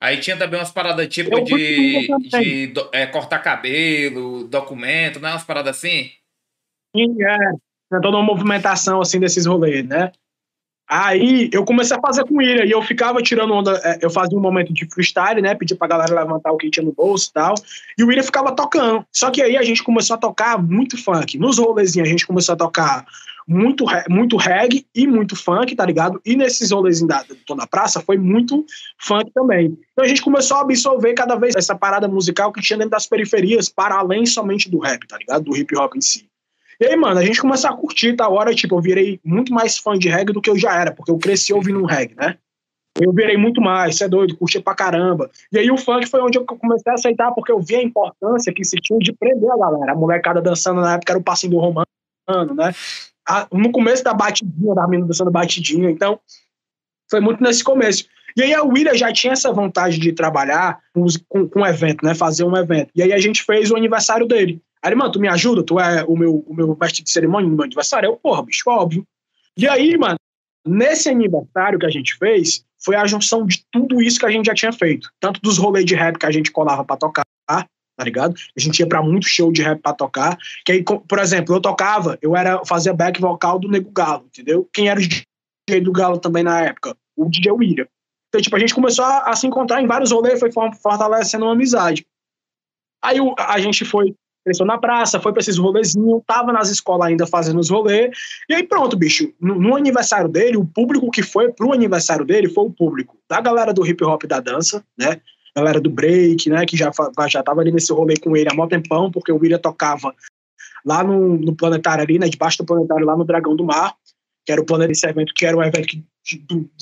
Aí 0.00 0.18
tinha 0.18 0.36
também 0.36 0.58
umas 0.58 0.70
paradas 0.70 1.08
tipo 1.08 1.40
de, 1.40 2.08
de 2.30 2.72
é, 2.92 3.06
cortar 3.06 3.40
cabelo, 3.40 4.44
documento, 4.44 5.20
né? 5.20 5.30
Umas 5.30 5.44
paradas 5.44 5.76
assim. 5.76 6.10
Sim, 6.94 7.22
é. 7.22 7.36
Toda 7.90 8.10
uma 8.16 8.22
movimentação 8.22 9.00
assim 9.00 9.18
desses 9.18 9.46
rolês, 9.46 9.86
né? 9.86 10.12
Aí 10.90 11.50
eu 11.52 11.66
comecei 11.66 11.94
a 11.94 12.00
fazer 12.00 12.24
com 12.24 12.40
ele, 12.40 12.66
e 12.66 12.70
eu 12.70 12.80
ficava 12.80 13.22
tirando 13.22 13.52
onda, 13.52 13.78
é, 13.84 13.98
eu 14.00 14.08
fazia 14.08 14.38
um 14.38 14.40
momento 14.40 14.72
de 14.72 14.86
freestyle, 14.86 15.42
né? 15.42 15.54
Pedia 15.54 15.76
pra 15.76 15.86
galera 15.86 16.14
levantar 16.14 16.50
o 16.50 16.56
que 16.56 16.70
tinha 16.70 16.84
no 16.84 16.92
bolso 16.92 17.28
e 17.28 17.32
tal. 17.34 17.54
E 17.98 18.02
o 18.02 18.06
William 18.06 18.22
ficava 18.22 18.52
tocando. 18.52 19.04
Só 19.12 19.30
que 19.30 19.42
aí 19.42 19.56
a 19.58 19.62
gente 19.62 19.84
começou 19.84 20.14
a 20.14 20.18
tocar 20.18 20.62
muito 20.62 21.02
funk. 21.02 21.36
Nos 21.38 21.58
rolezinhos 21.58 22.08
a 22.08 22.10
gente 22.10 22.26
começou 22.26 22.54
a 22.54 22.56
tocar 22.56 23.04
muito, 23.46 23.84
muito 24.08 24.36
reggae 24.38 24.86
e 24.94 25.06
muito 25.06 25.36
funk, 25.36 25.76
tá 25.76 25.84
ligado? 25.84 26.20
E 26.24 26.34
nesses 26.34 26.70
rolezinhos 26.70 27.08
da 27.08 27.24
Tô 27.46 27.54
Praça 27.66 28.00
foi 28.00 28.16
muito 28.16 28.64
funk 28.98 29.30
também. 29.34 29.76
Então 29.92 30.06
a 30.06 30.08
gente 30.08 30.22
começou 30.22 30.56
a 30.56 30.60
absorver 30.62 31.12
cada 31.12 31.36
vez 31.36 31.54
essa 31.54 31.76
parada 31.76 32.08
musical 32.08 32.50
que 32.50 32.62
tinha 32.62 32.78
dentro 32.78 32.92
das 32.92 33.06
periferias, 33.06 33.68
para 33.68 33.98
além 33.98 34.24
somente 34.24 34.70
do 34.70 34.78
rap, 34.78 35.06
tá 35.06 35.18
ligado? 35.18 35.44
Do 35.44 35.56
hip 35.56 35.76
hop 35.76 35.96
em 35.96 36.00
si. 36.00 36.26
E 36.80 36.86
aí, 36.86 36.96
mano, 36.96 37.18
a 37.18 37.24
gente 37.24 37.40
começou 37.40 37.70
a 37.70 37.76
curtir, 37.76 38.14
tá? 38.14 38.28
hora, 38.28 38.54
tipo, 38.54 38.76
eu 38.76 38.80
virei 38.80 39.20
muito 39.24 39.52
mais 39.52 39.78
fã 39.78 39.98
de 39.98 40.08
reggae 40.08 40.32
do 40.32 40.40
que 40.40 40.48
eu 40.48 40.56
já 40.56 40.74
era, 40.80 40.92
porque 40.92 41.10
eu 41.10 41.18
cresci 41.18 41.52
ouvindo 41.52 41.80
um 41.80 41.86
reggae, 41.86 42.14
né? 42.14 42.38
Eu 43.00 43.12
virei 43.12 43.36
muito 43.36 43.60
mais, 43.60 43.96
você 43.96 44.04
é 44.04 44.08
doido, 44.08 44.36
curti 44.36 44.60
pra 44.60 44.74
caramba. 44.74 45.30
E 45.52 45.58
aí 45.58 45.70
o 45.70 45.76
funk 45.76 46.06
foi 46.06 46.20
onde 46.20 46.38
eu 46.38 46.44
comecei 46.44 46.90
a 46.90 46.94
aceitar, 46.94 47.32
porque 47.32 47.52
eu 47.52 47.60
vi 47.60 47.76
a 47.76 47.82
importância 47.82 48.52
que 48.52 48.64
se 48.64 48.76
tinha 48.76 48.98
de 48.98 49.12
prender 49.12 49.50
a 49.50 49.56
galera. 49.56 49.92
A 49.92 49.94
molecada 49.94 50.40
dançando 50.40 50.80
na 50.80 50.94
época 50.94 51.12
era 51.12 51.18
o 51.18 51.22
passinho 51.22 51.52
do 51.52 51.58
romano, 51.58 51.86
né? 52.54 52.72
no 53.52 53.70
começo 53.70 54.02
da 54.02 54.14
batidinha, 54.14 54.74
da 54.74 54.86
menina 54.86 55.06
dançando 55.06 55.30
batidinha. 55.30 55.90
Então, 55.90 56.18
foi 57.10 57.20
muito 57.20 57.42
nesse 57.42 57.62
começo. 57.62 58.06
E 58.36 58.42
aí 58.42 58.54
a 58.54 58.62
William 58.62 58.94
já 58.94 59.12
tinha 59.12 59.32
essa 59.32 59.52
vontade 59.52 59.98
de 59.98 60.12
trabalhar 60.12 60.80
com, 60.94 61.04
com, 61.28 61.48
com 61.48 61.60
um 61.60 61.66
evento, 61.66 62.04
né? 62.04 62.14
Fazer 62.14 62.44
um 62.44 62.56
evento. 62.56 62.90
E 62.94 63.02
aí 63.02 63.12
a 63.12 63.18
gente 63.18 63.42
fez 63.42 63.70
o 63.70 63.76
aniversário 63.76 64.26
dele. 64.26 64.60
Aí, 64.82 64.94
mano, 64.94 65.12
tu 65.12 65.20
me 65.20 65.28
ajuda? 65.28 65.62
Tu 65.62 65.78
é 65.78 66.04
o 66.04 66.16
meu, 66.16 66.44
o 66.46 66.54
meu 66.54 66.76
mestre 66.80 67.02
de 67.02 67.10
cerimônia 67.10 67.48
no 67.48 67.56
meu 67.56 67.64
aniversário? 67.64 68.08
Eu, 68.08 68.16
porra, 68.16 68.42
bicho, 68.42 68.62
óbvio. 68.68 69.04
E 69.56 69.66
aí, 69.66 69.96
mano, 69.96 70.16
nesse 70.66 71.08
aniversário 71.08 71.78
que 71.78 71.86
a 71.86 71.90
gente 71.90 72.16
fez, 72.16 72.64
foi 72.78 72.94
a 72.94 73.06
junção 73.06 73.44
de 73.44 73.64
tudo 73.72 74.00
isso 74.00 74.20
que 74.20 74.26
a 74.26 74.30
gente 74.30 74.46
já 74.46 74.54
tinha 74.54 74.72
feito. 74.72 75.10
Tanto 75.20 75.40
dos 75.40 75.58
rolês 75.58 75.84
de 75.84 75.94
rap 75.94 76.18
que 76.18 76.26
a 76.26 76.30
gente 76.30 76.52
colava 76.52 76.84
pra 76.84 76.96
tocar, 76.96 77.24
tá 77.46 78.04
ligado? 78.04 78.34
A 78.56 78.60
gente 78.60 78.78
ia 78.78 78.86
pra 78.86 79.02
muito 79.02 79.26
show 79.26 79.50
de 79.50 79.62
rap 79.62 79.80
pra 79.80 79.92
tocar. 79.92 80.38
Que 80.64 80.72
aí, 80.72 80.84
por 80.84 81.18
exemplo, 81.18 81.54
eu 81.54 81.60
tocava, 81.60 82.16
eu 82.22 82.36
era 82.36 82.64
fazia 82.64 82.94
back 82.94 83.20
vocal 83.20 83.58
do 83.58 83.68
Nego 83.68 83.90
Galo, 83.90 84.26
entendeu? 84.26 84.68
Quem 84.72 84.88
era 84.88 85.00
o 85.00 85.02
DJ 85.02 85.80
do 85.82 85.90
Galo 85.90 86.18
também 86.18 86.44
na 86.44 86.60
época? 86.60 86.96
O 87.16 87.28
DJ 87.28 87.50
William. 87.50 87.86
Então, 88.28 88.40
tipo, 88.40 88.54
a 88.54 88.58
gente 88.58 88.74
começou 88.74 89.04
a, 89.04 89.30
a 89.30 89.34
se 89.34 89.46
encontrar 89.46 89.82
em 89.82 89.86
vários 89.86 90.12
rolês, 90.12 90.38
foi 90.38 90.50
fortalecendo 90.52 91.46
uma 91.46 91.52
amizade. 91.52 92.06
Aí 93.02 93.18
a 93.38 93.58
gente 93.58 93.84
foi 93.84 94.14
cresceu 94.48 94.64
na 94.64 94.78
praça, 94.78 95.20
foi 95.20 95.32
pra 95.32 95.40
esses 95.40 95.58
rolezinhos, 95.58 96.22
tava 96.26 96.52
nas 96.52 96.70
escolas 96.70 97.08
ainda 97.08 97.26
fazendo 97.26 97.60
os 97.60 97.68
rolês. 97.68 98.10
E 98.48 98.54
aí 98.54 98.62
pronto, 98.62 98.96
bicho. 98.96 99.32
No, 99.38 99.54
no, 99.60 99.76
aniversário 99.76 100.28
dele, 100.28 100.56
o 100.56 100.64
público 100.64 101.10
que 101.10 101.22
foi 101.22 101.52
pro 101.52 101.72
aniversário 101.72 102.24
dele 102.24 102.48
foi 102.48 102.64
o 102.64 102.70
público 102.70 103.18
da 103.28 103.40
galera 103.40 103.72
do 103.72 103.86
hip 103.86 104.02
hop 104.02 104.24
da 104.24 104.40
dança, 104.40 104.82
né? 104.98 105.20
Galera 105.54 105.80
do 105.80 105.90
break, 105.90 106.48
né? 106.48 106.64
Que 106.64 106.76
já, 106.76 106.90
já 107.28 107.42
tava 107.42 107.60
ali 107.60 107.70
nesse 107.70 107.92
rolê 107.92 108.14
com 108.16 108.34
ele 108.34 108.48
há 108.50 108.54
mó 108.54 108.66
tempão, 108.66 109.10
porque 109.10 109.30
o 109.30 109.36
William 109.36 109.58
tocava 109.58 110.14
lá 110.84 111.04
no, 111.04 111.36
no 111.36 111.54
planetário 111.54 112.02
ali, 112.02 112.18
né? 112.18 112.28
Debaixo 112.28 112.58
do 112.58 112.64
planetário, 112.64 113.04
lá 113.04 113.16
no 113.16 113.24
Dragão 113.24 113.54
do 113.54 113.64
Mar, 113.64 113.94
que 114.46 114.52
era 114.52 114.60
o 114.60 114.64
plano 114.64 114.86
desse 114.86 115.06
evento, 115.06 115.34
que 115.34 115.44
era 115.44 115.56
um 115.56 115.62
evento 115.62 115.86
que 115.86 116.04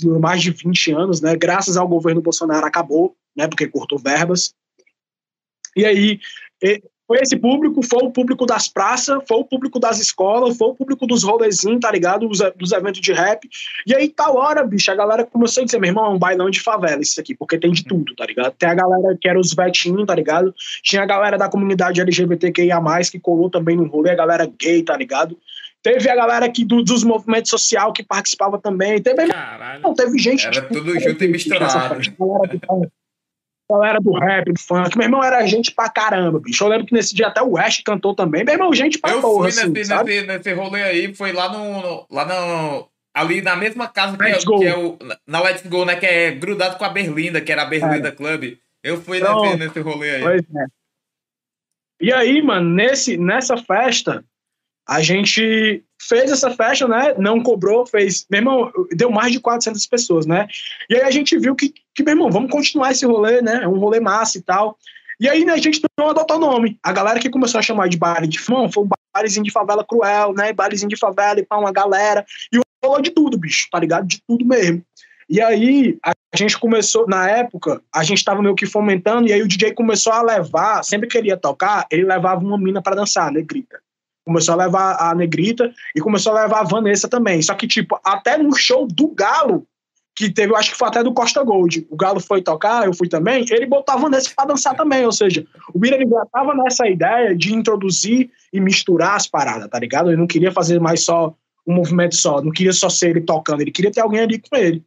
durou 0.01 0.21
mais 0.21 0.43
de 0.43 0.51
20 0.53 0.93
anos, 0.93 1.21
né? 1.21 1.35
Graças 1.37 1.77
ao 1.77 1.89
governo 1.89 2.23
Bolsonaro 2.23 2.65
acabou, 2.65 3.17
né? 3.37 3.49
Porque 3.49 3.67
cortou 3.67 3.99
verbas. 3.99 4.55
E 5.75 5.85
aí, 5.85 6.21
foi 7.07 7.19
esse 7.19 7.37
público, 7.37 7.83
foi 7.83 8.05
o 8.05 8.11
público 8.11 8.45
das 8.45 8.67
praças, 8.67 9.19
foi 9.29 9.39
o 9.39 9.45
público 9.45 9.79
das 9.79 10.01
escolas, 10.01 10.57
foi 10.57 10.69
o 10.69 10.75
público 10.75 11.07
dos 11.07 11.23
rolezinhos, 11.23 11.81
tá 11.81 11.91
ligado? 11.91 12.29
Dos, 12.29 12.41
dos, 12.57 12.73
eventos 12.73 13.01
de 13.01 13.13
rap. 13.13 13.49
E 13.87 13.95
aí, 13.95 14.09
tal 14.09 14.37
hora, 14.37 14.65
bicho, 14.65 14.91
a 14.91 14.95
galera 14.95 15.25
começou 15.25 15.63
a 15.63 15.65
dizer, 15.65 15.79
meu 15.79 15.89
irmão, 15.89 16.07
é 16.07 16.09
um 16.09 16.19
bailão 16.19 16.51
de 16.51 16.61
favela 16.61 17.01
isso 17.01 17.21
aqui, 17.21 17.35
porque 17.35 17.59
tem 17.59 17.71
de 17.71 17.85
tudo, 17.85 18.15
tá 18.17 18.27
ligado? 18.27 18.53
Tem 18.55 18.69
a 18.69 18.75
galera 18.75 19.17
que 19.21 19.29
era 19.29 19.39
os 19.39 19.55
vetinhos, 19.55 20.05
tá 20.05 20.15
ligado? 20.15 20.53
Tinha 20.83 21.03
a 21.03 21.07
galera 21.07 21.39
da 21.39 21.49
comunidade 21.49 22.01
LGBTQIA+, 22.01 22.81
que 23.11 23.21
colou 23.21 23.49
também 23.49 23.77
no 23.77 23.87
rolê, 23.87 24.11
a 24.11 24.17
galera 24.17 24.51
gay, 24.59 24.83
tá 24.83 24.97
ligado? 24.97 25.39
Teve 25.83 26.11
a 26.11 26.17
galera 26.17 26.47
aqui 26.47 26.65
do, 26.65 26.83
dos 26.83 27.05
movimentos 27.05 27.51
sociais 27.51 27.93
que 27.95 28.03
participava 28.03 28.59
também. 28.59 29.01
Teve, 29.01 29.29
Caralho. 29.29 29.83
Não, 29.83 29.95
teve 29.95 30.19
gente. 30.19 30.45
Era 30.45 30.61
tipo, 30.61 30.75
tudo 30.75 30.99
junto 30.99 31.23
e 31.23 31.29
misturado 31.29 31.73
galera 31.73 32.01
do 34.03 34.19
rap, 34.19 34.53
do 34.53 34.61
funk. 34.61 34.97
Meu 34.97 35.07
irmão 35.07 35.23
era 35.23 35.45
gente 35.47 35.73
pra 35.73 35.89
caramba, 35.89 36.39
bicho. 36.39 36.63
Eu 36.63 36.69
lembro 36.69 36.87
que 36.87 36.95
nesse 36.95 37.15
dia 37.15 37.27
até 37.27 37.43
o 37.43 37.53
West 37.53 37.83
cantou 37.85 38.15
também. 38.15 38.45
Meu 38.45 38.55
irmão, 38.55 38.73
gente 38.73 38.99
pra 38.99 39.11
eu 39.11 39.21
porra, 39.21 39.39
fui 39.39 39.49
assim, 39.49 39.71
nesse, 39.71 39.93
nesse, 39.93 40.27
nesse, 40.27 40.53
rolê 40.53 40.83
aí, 40.83 41.15
foi 41.15 41.33
lá 41.33 41.51
no. 41.53 42.07
Lá 42.11 42.25
no 42.25 42.89
ali 43.15 43.41
na 43.41 43.57
mesma 43.57 43.89
casa 43.89 44.17
que, 44.17 44.25
é, 44.25 44.39
que 44.39 44.65
é, 44.67 44.77
o. 44.77 44.99
Na 45.27 45.41
Let's 45.41 45.67
Go, 45.67 45.85
né? 45.85 45.97
Que 45.97 46.07
é 46.07 46.31
grudado 46.31 46.77
com 46.77 46.85
a 46.85 46.89
Berlinda, 46.89 47.41
que 47.41 47.51
era 47.51 47.63
a 47.63 47.67
Berlinda 47.67 48.09
é. 48.09 48.13
Club. 48.13 48.57
Eu 48.83 49.01
fui 49.01 49.21
nesse, 49.21 49.57
nesse 49.57 49.81
rolê 49.81 50.17
aí. 50.17 50.23
Pois 50.23 50.43
é. 50.43 50.67
E 52.01 52.13
aí, 52.13 52.43
mano, 52.43 52.69
nesse, 52.69 53.17
nessa 53.17 53.57
festa, 53.57 54.25
a 54.87 55.01
gente 55.01 55.83
fez 56.07 56.31
essa 56.31 56.51
festa, 56.51 56.87
né? 56.87 57.15
Não 57.19 57.43
cobrou, 57.43 57.87
fez. 57.87 58.27
Meu 58.31 58.41
irmão, 58.41 58.73
deu 58.93 59.11
mais 59.11 59.33
de 59.33 59.41
400 59.41 59.87
pessoas, 59.87 60.27
né? 60.27 60.47
E 60.89 60.95
aí 60.95 61.03
a 61.03 61.11
gente 61.11 61.39
viu 61.39 61.55
que, 61.55 61.75
que 61.95 62.03
meu 62.03 62.13
irmão, 62.13 62.31
vamos 62.31 62.51
continuar 62.51 62.93
esse 62.93 63.05
rolê, 63.05 63.43
né? 63.43 63.61
É 63.63 63.69
um 63.69 63.79
rolê 63.79 64.01
massa 64.01 64.39
e 64.39 64.43
tal. 64.43 64.79
E 65.19 65.29
aí, 65.29 65.45
né, 65.45 65.55
a 65.55 65.59
gente 65.59 65.81
não 65.99 66.11
adotou 66.11 66.37
o 66.37 66.41
nome. 66.41 66.79
A 66.83 66.93
galera 66.93 67.19
que 67.19 67.31
começou 67.31 67.59
a 67.59 67.63
chamar 67.63 67.89
de 67.89 67.97
baile 67.97 68.27
de 68.27 68.39
fã 68.39 68.69
foi 68.69 68.85
um 68.85 68.89
bailezinho 69.15 69.45
de 69.45 69.51
favela 69.51 69.85
cruel, 69.85 70.35
né? 70.35 70.53
Bailezinho 70.53 70.91
de 70.91 70.97
favela 70.97 71.41
e 71.41 71.47
pra 71.47 71.59
uma 71.59 71.73
galera. 71.73 72.25
E 72.53 72.61
rolou 72.85 73.01
de 73.01 73.11
tudo, 73.11 73.39
bicho, 73.39 73.67
tá 73.71 73.79
ligado? 73.79 74.07
De 74.07 74.21
tudo 74.27 74.45
mesmo. 74.45 74.83
E 75.29 75.41
aí, 75.41 75.99
a 76.05 76.37
gente 76.37 76.57
começou, 76.57 77.09
na 77.09 77.29
época, 77.29 77.83
a 77.93 78.05
gente 78.05 78.23
tava 78.25 78.41
meio 78.41 78.55
que 78.55 78.67
fomentando, 78.67 79.27
e 79.27 79.33
aí 79.33 79.43
o 79.43 79.49
DJ 79.49 79.73
começou 79.73 80.13
a 80.13 80.23
levar, 80.23 80.85
sempre 80.85 81.09
que 81.09 81.19
ele 81.19 81.29
ia 81.29 81.37
tocar, 81.37 81.85
ele 81.91 82.05
levava 82.05 82.45
uma 82.45 82.57
mina 82.57 82.81
para 82.81 82.95
dançar, 82.95 83.33
negrita 83.33 83.81
começou 84.27 84.55
a 84.55 84.65
levar 84.65 84.97
a 84.99 85.15
Negrita 85.15 85.73
e 85.95 86.01
começou 86.01 86.37
a 86.37 86.43
levar 86.43 86.61
a 86.61 86.65
Vanessa 86.65 87.09
também. 87.09 87.41
Só 87.41 87.55
que, 87.55 87.67
tipo, 87.67 87.99
até 88.05 88.37
no 88.37 88.55
show 88.57 88.87
do 88.87 89.09
Galo, 89.09 89.65
que 90.17 90.31
teve, 90.31 90.53
eu 90.53 90.57
acho 90.57 90.73
que 90.73 90.77
foi 90.77 90.89
até 90.89 91.03
do 91.05 91.15
Costa 91.15 91.45
Gold, 91.45 91.87
o 91.89 91.97
Galo 91.97 92.19
foi 92.19 92.43
tocar, 92.43 92.87
eu 92.87 92.95
fui 92.95 93.09
também, 93.09 93.45
ele 93.51 93.67
botou 93.67 93.95
a 93.95 93.99
Vanessa 93.99 94.33
pra 94.35 94.47
dançar 94.47 94.75
também, 94.75 95.05
ou 95.05 95.13
seja, 95.13 95.47
o 95.73 95.79
Bira 95.79 95.99
já 95.99 96.27
tava 96.33 96.55
nessa 96.55 96.89
ideia 96.89 97.37
de 97.37 97.55
introduzir 97.55 98.31
e 98.53 98.59
misturar 98.59 99.15
as 99.15 99.27
paradas, 99.27 99.69
tá 99.69 99.79
ligado? 99.79 100.09
Ele 100.11 100.17
não 100.17 100.27
queria 100.27 100.51
fazer 100.51 100.81
mais 100.81 101.05
só 101.05 101.35
um 101.67 101.75
movimento 101.75 102.17
só, 102.17 102.43
não 102.43 102.51
queria 102.51 102.73
só 102.73 102.89
ser 102.89 103.11
ele 103.11 103.21
tocando, 103.21 103.61
ele 103.61 103.71
queria 103.71 103.93
ter 103.93 104.01
alguém 104.01 104.21
ali 104.21 104.41
com 104.41 104.57
ele. 104.57 104.83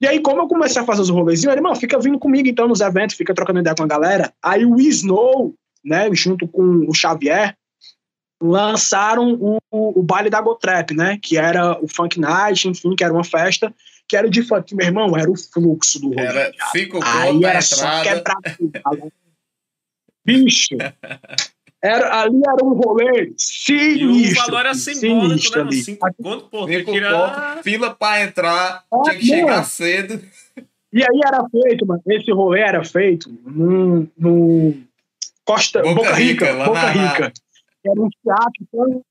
E 0.00 0.06
aí, 0.06 0.18
como 0.18 0.40
eu 0.40 0.48
comecei 0.48 0.80
a 0.80 0.84
fazer 0.84 1.02
os 1.02 1.10
rolezinhos, 1.10 1.52
ele, 1.52 1.60
mano, 1.60 1.76
fica 1.76 1.98
vindo 1.98 2.18
comigo 2.18 2.48
então 2.48 2.66
nos 2.66 2.80
eventos, 2.80 3.16
fica 3.16 3.34
trocando 3.34 3.60
ideia 3.60 3.76
com 3.76 3.82
a 3.82 3.86
galera. 3.86 4.32
Aí 4.42 4.64
o 4.64 4.80
Snow, 4.80 5.54
né, 5.84 6.08
junto 6.14 6.48
com 6.48 6.86
o 6.88 6.94
Xavier, 6.94 7.54
lançaram 8.40 9.34
o, 9.34 9.58
o, 9.70 10.02
baile 10.02 10.30
da 10.30 10.40
Gotrap, 10.40 10.92
né? 10.92 11.18
Que 11.20 11.36
era 11.36 11.78
o 11.82 11.86
Funk 11.86 12.18
Night, 12.18 12.68
enfim, 12.68 12.96
que 12.96 13.04
era 13.04 13.12
uma 13.12 13.24
festa 13.24 13.72
que 14.10 14.16
era 14.16 14.28
de 14.28 14.42
funk. 14.42 14.74
Meu 14.74 14.86
irmão, 14.86 15.16
era 15.16 15.30
o 15.30 15.36
fluxo 15.36 16.00
do 16.00 16.08
rolê. 16.08 16.26
Era 16.26 16.52
cinco 16.72 16.98
Aí 17.00 17.44
era 17.44 17.60
só 17.62 18.02
quebrar 18.02 18.36
tudo. 18.58 19.12
Bicho. 20.24 20.76
Era, 21.82 22.20
ali 22.20 22.40
era 22.46 22.64
um 22.64 22.74
rolê 22.74 23.32
sinistro. 23.38 24.10
E 24.10 24.32
o 24.32 24.34
valor 24.34 24.60
era 24.60 24.74
simbólico, 24.74 25.56
né? 25.56 25.62
Ali. 25.62 25.82
Cinco 25.82 26.14
conto, 26.22 26.66
cinco 26.66 26.92
tirar... 26.92 27.62
fila 27.62 27.94
pra 27.94 28.22
entrar, 28.22 28.84
ah, 28.92 29.02
tinha 29.04 29.16
que 29.16 29.24
chegar 29.24 29.64
cedo. 29.64 30.20
E 30.92 31.02
aí 31.02 31.20
era 31.24 31.42
feito, 31.48 31.86
mano, 31.86 32.02
esse 32.08 32.30
rolê 32.32 32.60
era 32.60 32.84
feito 32.84 33.32
no, 33.46 34.08
no 34.18 34.74
Costa, 35.44 35.80
Boca, 35.82 35.94
Boca 35.94 36.14
Rica, 36.14 36.46
Rica 36.52 36.64
Boca 36.64 36.82
na, 36.82 36.90
Rica 36.90 37.32
era 37.84 38.00
um 38.00 38.08
teatro 38.08 39.04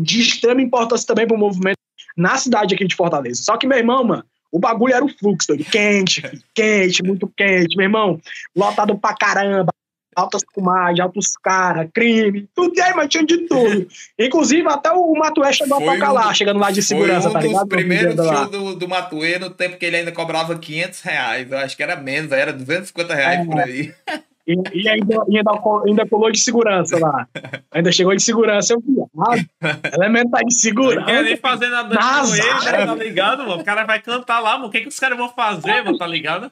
de 0.00 0.20
extrema 0.20 0.62
importância 0.62 1.06
também 1.06 1.26
para 1.26 1.36
o 1.36 1.40
movimento 1.40 1.78
na 2.16 2.36
cidade 2.36 2.74
aqui 2.74 2.86
de 2.86 2.94
Fortaleza. 2.94 3.42
Só 3.42 3.56
que, 3.56 3.66
meu 3.66 3.78
irmão, 3.78 4.04
mano, 4.04 4.24
o 4.50 4.58
bagulho 4.58 4.94
era 4.94 5.04
o 5.04 5.08
fluxo, 5.08 5.56
quente, 5.70 6.22
quente, 6.54 7.02
muito 7.02 7.26
quente, 7.36 7.76
meu 7.76 7.84
irmão, 7.84 8.20
lotado 8.54 8.96
pra 8.98 9.14
caramba, 9.14 9.72
altas 10.14 10.42
fumagens, 10.54 11.00
altos 11.00 11.32
caras, 11.42 11.88
crime, 11.94 12.46
tudo 12.54 12.78
aí, 12.80 12.92
mas 12.94 13.08
tinha 13.08 13.24
de 13.24 13.38
tudo. 13.46 13.88
Inclusive, 14.18 14.68
até 14.68 14.92
o 14.92 15.12
Matuê 15.14 15.52
chegou 15.52 15.78
foi 15.78 15.88
a 15.88 15.92
tocar 15.92 16.10
um, 16.10 16.14
lá, 16.14 16.34
chegando 16.34 16.60
lá 16.60 16.70
de 16.70 16.82
segurança, 16.82 17.30
foi 17.30 17.30
um 17.30 17.40
tá 17.40 17.46
ligado? 17.46 17.64
O 17.64 17.68
primeiro 17.68 18.14
show 18.14 18.48
do, 18.48 18.76
do 18.76 18.88
Matuê 18.88 19.38
no 19.38 19.48
tempo 19.48 19.78
que 19.78 19.86
ele 19.86 19.96
ainda 19.96 20.12
cobrava 20.12 20.58
500 20.58 21.00
reais, 21.00 21.50
eu 21.50 21.58
acho 21.58 21.76
que 21.76 21.82
era 21.82 21.96
menos, 21.96 22.30
era 22.30 22.52
250 22.52 23.14
reais 23.14 23.40
é. 23.40 23.44
por 23.44 23.58
aí. 23.58 23.94
E, 24.46 24.54
e 24.74 24.88
ainda, 24.88 25.22
ainda, 25.28 25.52
ainda 25.86 26.06
colou 26.06 26.30
de 26.30 26.38
segurança 26.38 26.98
lá. 26.98 27.28
Ainda 27.70 27.92
chegou 27.92 28.14
de 28.14 28.22
segurança. 28.22 28.74
Eu 28.74 28.80
vi, 28.80 28.96
ah, 29.18 29.36
elementar 29.94 30.44
de 30.44 30.54
segurança. 30.54 31.00
Não 31.00 31.06
quer 31.06 31.22
nem 31.22 31.36
fazer 31.36 31.68
nada 31.68 31.96
com 31.96 32.34
ele, 32.34 32.42
né? 32.42 32.86
Tá 32.86 32.94
ligado, 32.94 33.46
mano? 33.46 33.62
O 33.62 33.64
cara 33.64 33.84
vai 33.84 34.00
cantar 34.00 34.40
lá, 34.40 34.56
mano. 34.56 34.66
O 34.66 34.70
que, 34.70 34.80
que 34.80 34.88
os 34.88 34.98
caras 34.98 35.16
vão 35.16 35.28
fazer, 35.28 35.82
mano? 35.82 35.96
Tá 35.96 36.06
ligado? 36.06 36.50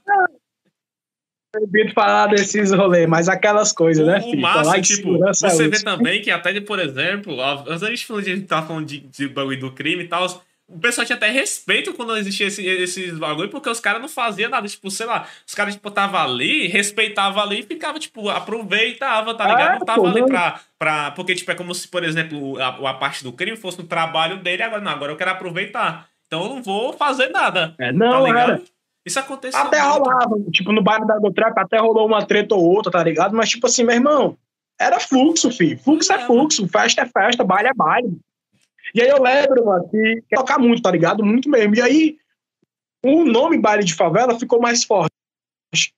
proibido 1.52 1.92
falar 1.92 2.28
desses 2.28 2.70
rolês, 2.70 3.08
mas 3.08 3.28
aquelas 3.28 3.72
coisas, 3.72 4.06
né, 4.06 4.20
filho? 4.20 4.38
O 4.38 4.40
massa, 4.40 4.80
tipo, 4.80 5.18
você 5.18 5.68
vê 5.68 5.82
também 5.82 6.22
que 6.22 6.30
até, 6.30 6.58
por 6.60 6.78
exemplo, 6.78 7.36
de, 7.36 7.42
a 7.72 8.20
gente 8.22 8.46
tá 8.46 8.62
falando 8.62 8.86
de, 8.86 9.00
de 9.00 9.28
bagulho 9.28 9.58
do 9.58 9.72
crime 9.72 10.04
e 10.04 10.08
tal, 10.08 10.28
o 10.70 10.78
pessoal 10.78 11.04
tinha 11.04 11.16
até 11.16 11.28
respeito 11.28 11.92
quando 11.94 12.16
existia 12.16 12.46
esse, 12.46 12.64
esses 12.64 13.18
bagulho, 13.18 13.48
porque 13.48 13.68
os 13.68 13.80
caras 13.80 14.00
não 14.00 14.08
faziam 14.08 14.48
nada. 14.48 14.68
Tipo, 14.68 14.90
sei 14.90 15.04
lá, 15.04 15.26
os 15.46 15.54
caras, 15.54 15.74
tipo, 15.74 15.90
tava 15.90 16.22
ali, 16.22 16.68
respeitava 16.68 17.42
ali 17.42 17.60
e 17.60 17.62
ficava, 17.64 17.98
tipo, 17.98 18.28
aproveitava, 18.28 19.34
tá 19.34 19.46
ligado? 19.46 19.74
É, 19.74 19.78
não 19.78 19.84
tava 19.84 20.00
pô, 20.00 20.06
ali 20.06 20.24
pra, 20.24 20.60
pra. 20.78 21.10
Porque, 21.10 21.34
tipo, 21.34 21.50
é 21.50 21.54
como 21.54 21.74
se, 21.74 21.88
por 21.88 22.04
exemplo, 22.04 22.60
a, 22.60 22.90
a 22.90 22.94
parte 22.94 23.24
do 23.24 23.32
crime 23.32 23.56
fosse 23.56 23.78
no 23.78 23.84
trabalho 23.84 24.38
dele, 24.38 24.62
agora 24.62 24.80
não, 24.80 24.92
agora 24.92 25.12
eu 25.12 25.16
quero 25.16 25.30
aproveitar. 25.30 26.08
Então 26.26 26.44
eu 26.44 26.48
não 26.50 26.62
vou 26.62 26.92
fazer 26.92 27.28
nada. 27.30 27.74
É, 27.78 27.92
não, 27.92 28.10
tá 28.12 28.20
ligado? 28.20 28.52
Era. 28.52 28.62
Isso 29.04 29.18
aconteceu. 29.18 29.60
Até 29.60 29.82
muito. 29.82 29.98
rolava, 29.98 30.36
tipo, 30.52 30.72
no 30.72 30.82
bairro 30.82 31.06
da 31.06 31.18
Gotrap 31.18 31.58
até 31.58 31.78
rolou 31.78 32.06
uma 32.06 32.24
treta 32.24 32.54
ou 32.54 32.62
outra, 32.62 32.92
tá 32.92 33.02
ligado? 33.02 33.34
Mas, 33.34 33.48
tipo 33.48 33.66
assim, 33.66 33.82
meu 33.82 33.96
irmão, 33.96 34.36
era 34.80 35.00
fluxo, 35.00 35.50
filho. 35.50 35.78
Fluxo 35.78 36.12
é, 36.12 36.16
é 36.16 36.26
fluxo, 36.26 36.68
festa 36.68 37.02
é 37.02 37.06
festa, 37.06 37.42
baile 37.42 37.68
é 37.68 37.74
baile. 37.74 38.20
E 38.94 39.00
aí 39.00 39.08
eu 39.08 39.22
lembro, 39.22 39.64
mano, 39.64 39.88
que 39.88 40.22
tocar 40.30 40.58
muito, 40.58 40.82
tá 40.82 40.90
ligado? 40.90 41.24
Muito 41.24 41.48
mesmo. 41.48 41.74
E 41.74 41.80
aí 41.80 42.16
o 43.04 43.24
nome 43.24 43.58
baile 43.58 43.84
de 43.84 43.94
favela 43.94 44.38
ficou 44.38 44.60
mais 44.60 44.84
forte. 44.84 45.10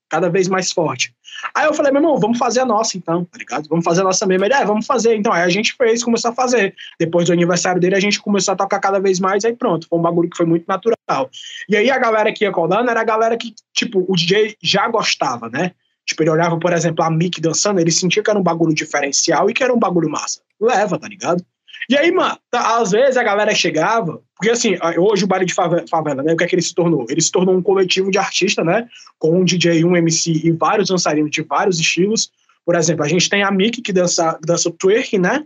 Cada 0.09 0.28
vez 0.28 0.48
mais 0.48 0.70
forte. 0.70 1.14
Aí 1.55 1.66
eu 1.66 1.73
falei, 1.73 1.90
meu 1.90 2.01
irmão, 2.01 2.19
vamos 2.20 2.39
fazer 2.39 2.60
a 2.60 2.66
nossa 2.66 2.97
então, 2.98 3.24
tá 3.24 3.39
ligado? 3.39 3.66
Vamos 3.69 3.85
fazer 3.85 4.02
a 4.02 4.05
nossa 4.05 4.27
mesmo. 4.27 4.44
Ele, 4.44 4.55
é, 4.55 4.64
vamos 4.64 4.86
fazer. 4.86 5.16
Então, 5.16 5.32
aí 5.32 5.43
a 5.43 5.48
gente 5.48 5.74
fez, 5.74 6.05
começou 6.05 6.31
a 6.31 6.35
fazer. 6.35 6.74
Depois 6.98 7.27
do 7.27 7.32
aniversário 7.32 7.81
dele, 7.81 7.97
a 7.97 8.01
gente 8.01 8.20
começou 8.20 8.52
a 8.52 8.56
tocar 8.56 8.78
cada 8.78 9.01
vez 9.01 9.19
mais, 9.19 9.44
aí 9.44 9.56
pronto. 9.56 9.86
Foi 9.89 9.98
um 9.98 10.02
bagulho 10.02 10.28
que 10.28 10.36
foi 10.36 10.47
muito 10.47 10.66
natural. 10.69 11.31
E 11.69 11.77
aí 11.77 11.90
a 11.90 11.98
galera 11.98 12.32
que 12.32 12.44
ia 12.44 12.52
colando 12.52 12.90
era 12.90 13.01
a 13.01 13.05
galera 13.05 13.36
que, 13.36 13.55
tipo, 13.73 14.05
o 14.06 14.14
DJ 14.14 14.56
já 14.62 14.86
gostava, 14.89 15.48
né? 15.48 15.73
Tipo, 16.05 16.23
ele 16.23 16.31
olhava, 16.31 16.59
por 16.59 16.73
exemplo, 16.73 17.05
a 17.05 17.10
Mick 17.10 17.40
dançando, 17.40 17.81
ele 17.81 17.90
sentia 17.90 18.23
que 18.23 18.31
era 18.31 18.39
um 18.39 18.43
bagulho 18.43 18.74
diferencial 18.74 19.48
e 19.48 19.55
que 19.55 19.64
era 19.64 19.73
um 19.73 19.78
bagulho 19.78 20.10
massa. 20.10 20.40
Leva, 20.60 20.98
tá 20.98 21.09
ligado? 21.09 21.44
E 21.88 21.96
aí, 21.96 22.12
mano, 22.12 22.38
tá, 22.50 22.78
às 22.78 22.90
vezes 22.90 23.16
a 23.16 23.22
galera 23.22 23.54
chegava, 23.54 24.20
porque 24.36 24.50
assim, 24.50 24.76
hoje 24.98 25.24
o 25.24 25.26
baile 25.26 25.44
de 25.44 25.54
favela, 25.54 26.22
né, 26.22 26.32
o 26.32 26.36
que 26.36 26.44
é 26.44 26.46
que 26.46 26.54
ele 26.54 26.62
se 26.62 26.74
tornou? 26.74 27.06
Ele 27.09 27.20
se 27.20 27.30
tornou 27.30 27.54
um 27.54 27.62
coletivo 27.62 28.10
de 28.10 28.18
artistas, 28.18 28.64
né, 28.64 28.88
com 29.18 29.40
um 29.40 29.44
DJ, 29.44 29.84
um 29.84 29.96
MC 29.96 30.32
e 30.44 30.52
vários 30.52 30.88
dançarinos 30.88 31.30
de 31.30 31.42
vários 31.42 31.78
estilos. 31.78 32.30
Por 32.64 32.76
exemplo, 32.76 33.04
a 33.04 33.09
gente 33.09 33.28
tem 33.28 33.42
a 33.42 33.50
Mickey 33.50 33.82
que 33.82 33.92
dança, 33.92 34.38
dança 34.44 34.70
twerk, 34.70 35.18
né, 35.18 35.44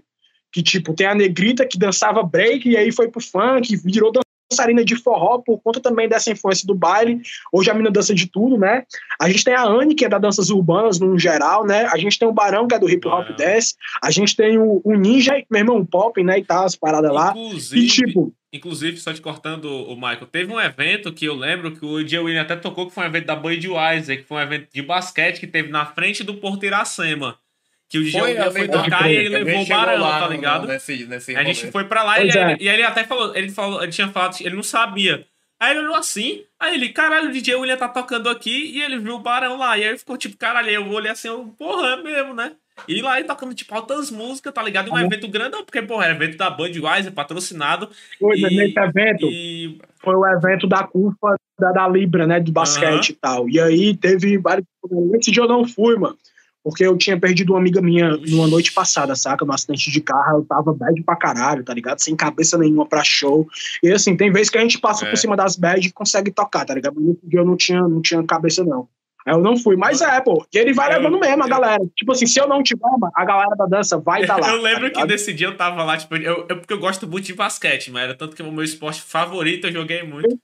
que 0.52 0.62
tipo, 0.62 0.94
tem 0.94 1.06
a 1.06 1.14
Negrita 1.14 1.66
que 1.66 1.78
dançava 1.78 2.22
break 2.22 2.68
e 2.68 2.76
aí 2.76 2.92
foi 2.92 3.08
pro 3.08 3.20
funk, 3.20 3.76
virou 3.76 4.12
dançarina 4.50 4.84
de 4.84 4.96
forró 4.96 5.38
por 5.38 5.60
conta 5.60 5.80
também 5.80 6.08
dessa 6.08 6.30
influência 6.30 6.66
do 6.66 6.74
baile. 6.74 7.20
Hoje 7.52 7.70
a 7.70 7.74
mina 7.74 7.90
dança 7.90 8.14
de 8.14 8.26
tudo, 8.26 8.56
né? 8.56 8.84
A 9.20 9.28
gente 9.28 9.44
tem 9.44 9.54
a 9.54 9.64
Anne, 9.64 9.94
que 9.94 10.04
é 10.04 10.08
da 10.08 10.18
danças 10.18 10.50
urbanas 10.50 10.98
no 10.98 11.18
geral, 11.18 11.66
né? 11.66 11.86
A 11.86 11.98
gente 11.98 12.18
tem 12.18 12.28
o 12.28 12.32
Barão, 12.32 12.66
que 12.66 12.74
é 12.74 12.78
do 12.78 12.88
hip 12.88 13.06
hop 13.06 13.28
dance. 13.36 13.74
A 14.02 14.10
gente 14.10 14.36
tem 14.36 14.58
o, 14.58 14.80
o 14.84 14.94
Ninja, 14.94 15.42
meu 15.50 15.60
irmão, 15.60 15.78
o 15.78 15.86
Pop, 15.86 16.22
né? 16.22 16.38
E 16.38 16.44
tal, 16.44 16.64
as 16.64 16.76
paradas 16.76 17.12
lá. 17.12 17.34
Inclusive, 17.36 17.84
e, 17.84 17.88
tipo, 17.88 18.34
inclusive, 18.52 18.96
só 18.98 19.12
te 19.12 19.20
cortando 19.20 19.66
o 19.66 19.94
Michael, 19.94 20.26
teve 20.26 20.52
um 20.52 20.60
evento 20.60 21.12
que 21.12 21.26
eu 21.26 21.34
lembro 21.34 21.72
que 21.72 21.84
o 21.84 22.06
Jay 22.06 22.20
William 22.20 22.42
até 22.42 22.56
tocou, 22.56 22.86
que 22.86 22.94
foi 22.94 23.04
um 23.04 23.08
evento 23.08 23.26
da 23.26 23.36
Budweiser, 23.36 24.18
que 24.18 24.24
foi 24.24 24.38
um 24.38 24.42
evento 24.42 24.68
de 24.72 24.82
basquete 24.82 25.40
que 25.40 25.46
teve 25.46 25.70
na 25.70 25.86
frente 25.86 26.22
do 26.22 26.34
Porto 26.34 26.64
Iracema. 26.64 27.38
Que 27.88 27.98
o 27.98 28.04
Gil 28.04 28.20
foi, 28.20 28.34
foi 28.50 28.68
tocar 28.68 29.10
e 29.10 29.14
ele 29.14 29.28
levou 29.28 29.62
o 29.62 29.66
Barão, 29.66 30.00
lá, 30.00 30.20
tá 30.20 30.28
ligado? 30.28 30.66
Nesse, 30.66 31.06
nesse 31.06 31.36
a 31.36 31.44
gente 31.44 31.70
foi 31.70 31.84
pra 31.84 32.02
lá 32.02 32.20
e, 32.20 32.28
é. 32.28 32.52
ele, 32.52 32.64
e 32.64 32.68
ele 32.68 32.82
até 32.82 33.04
falou, 33.04 33.34
ele 33.36 33.48
falou, 33.48 33.82
ele 33.82 33.92
tinha 33.92 34.08
falado, 34.08 34.36
ele 34.40 34.56
não 34.56 34.62
sabia. 34.62 35.24
Aí 35.58 35.70
ele 35.70 35.80
olhou 35.80 35.94
assim, 35.94 36.42
aí 36.60 36.74
ele, 36.74 36.90
caralho, 36.90 37.28
o 37.28 37.32
DJ 37.32 37.54
William 37.54 37.76
tá 37.76 37.88
tocando 37.88 38.28
aqui 38.28 38.72
e 38.74 38.82
ele 38.82 38.98
viu 38.98 39.14
o 39.14 39.20
Barão 39.20 39.56
lá. 39.56 39.78
E 39.78 39.82
aí 39.82 39.88
ele 39.88 39.98
ficou 39.98 40.16
tipo, 40.16 40.36
caralho, 40.36 40.68
eu 40.68 40.88
olhei 40.90 41.10
assim, 41.10 41.28
eu, 41.28 41.54
porra, 41.58 41.92
é 41.92 42.02
mesmo, 42.02 42.34
né? 42.34 42.52
E 42.86 43.00
lá 43.00 43.18
ele 43.18 43.26
tocando, 43.26 43.54
tipo, 43.54 43.74
altas 43.74 44.10
músicas, 44.10 44.52
tá 44.52 44.62
ligado? 44.62 44.88
E 44.88 44.90
um 44.90 44.96
ah, 44.96 45.02
evento 45.02 45.26
grande, 45.28 45.56
porque, 45.62 45.80
porra, 45.80 46.06
é 46.06 46.10
evento 46.10 46.36
da 46.36 46.50
Budweiser, 46.50 47.10
patrocinado. 47.10 47.88
Foi, 48.18 48.36
e, 48.36 48.42
nesse 48.42 48.78
evento, 48.78 49.26
e... 49.30 49.78
foi 49.96 50.14
o 50.14 50.26
evento 50.26 50.66
da 50.66 50.84
CUFA 50.84 51.36
da, 51.58 51.72
da 51.72 51.88
Libra, 51.88 52.26
né, 52.26 52.38
de 52.38 52.52
basquete 52.52 53.10
uhum. 53.10 53.14
e 53.14 53.18
tal. 53.18 53.48
E 53.48 53.58
aí 53.58 53.96
teve 53.96 54.36
vários... 54.36 54.66
Esse 55.14 55.30
dia 55.30 55.44
eu 55.44 55.48
não 55.48 55.66
fui, 55.66 55.96
mano. 55.96 56.18
Porque 56.66 56.84
eu 56.84 56.98
tinha 56.98 57.16
perdido 57.16 57.52
uma 57.52 57.60
amiga 57.60 57.80
minha 57.80 58.16
numa 58.16 58.48
noite 58.48 58.72
passada, 58.72 59.14
saca? 59.14 59.44
No 59.44 59.52
acidente 59.52 59.88
de 59.88 60.00
carro, 60.00 60.38
eu 60.38 60.44
tava 60.44 60.74
bad 60.74 61.00
pra 61.04 61.14
caralho, 61.14 61.62
tá 61.62 61.72
ligado? 61.72 62.00
Sem 62.00 62.16
cabeça 62.16 62.58
nenhuma 62.58 62.84
pra 62.84 63.04
show. 63.04 63.46
E 63.80 63.92
assim, 63.92 64.16
tem 64.16 64.32
vezes 64.32 64.50
que 64.50 64.58
a 64.58 64.62
gente 64.62 64.80
passa 64.80 65.06
é. 65.06 65.08
por 65.10 65.16
cima 65.16 65.36
das 65.36 65.54
bad 65.54 65.86
e 65.86 65.92
consegue 65.92 66.32
tocar, 66.32 66.64
tá 66.64 66.74
ligado? 66.74 66.96
Mas 67.00 67.18
eu 67.32 67.44
não 67.44 67.56
tinha, 67.56 67.80
não 67.82 68.02
tinha 68.02 68.20
cabeça, 68.24 68.64
não. 68.64 68.88
Aí 69.24 69.32
eu 69.32 69.38
não 69.38 69.56
fui, 69.56 69.76
mas 69.76 70.00
é, 70.00 70.20
pô. 70.20 70.44
E 70.52 70.58
ele 70.58 70.74
vai 70.74 70.92
eu, 70.92 70.98
levando 70.98 71.20
mesmo 71.20 71.44
a 71.44 71.46
galera. 71.46 71.84
Tipo 71.94 72.10
assim, 72.10 72.26
se 72.26 72.40
eu 72.40 72.48
não 72.48 72.64
tiver, 72.64 72.82
a 73.14 73.24
galera 73.24 73.54
da 73.54 73.66
dança 73.66 73.96
vai 73.98 74.26
tá 74.26 74.36
lá. 74.36 74.50
Eu 74.50 74.60
lembro 74.60 74.92
tá 74.92 75.02
que 75.02 75.06
nesse 75.06 75.32
dia 75.32 75.46
eu 75.46 75.56
tava 75.56 75.84
lá, 75.84 75.96
tipo, 75.96 76.16
eu, 76.16 76.46
eu, 76.48 76.58
porque 76.58 76.72
eu 76.72 76.80
gosto 76.80 77.06
muito 77.06 77.26
de 77.26 77.34
basquete, 77.34 77.92
mas 77.92 78.02
era 78.02 78.14
tanto 78.16 78.34
que 78.34 78.42
o 78.42 78.50
meu 78.50 78.64
esporte 78.64 79.02
favorito, 79.02 79.68
eu 79.68 79.72
joguei 79.72 80.02
muito. 80.02 80.36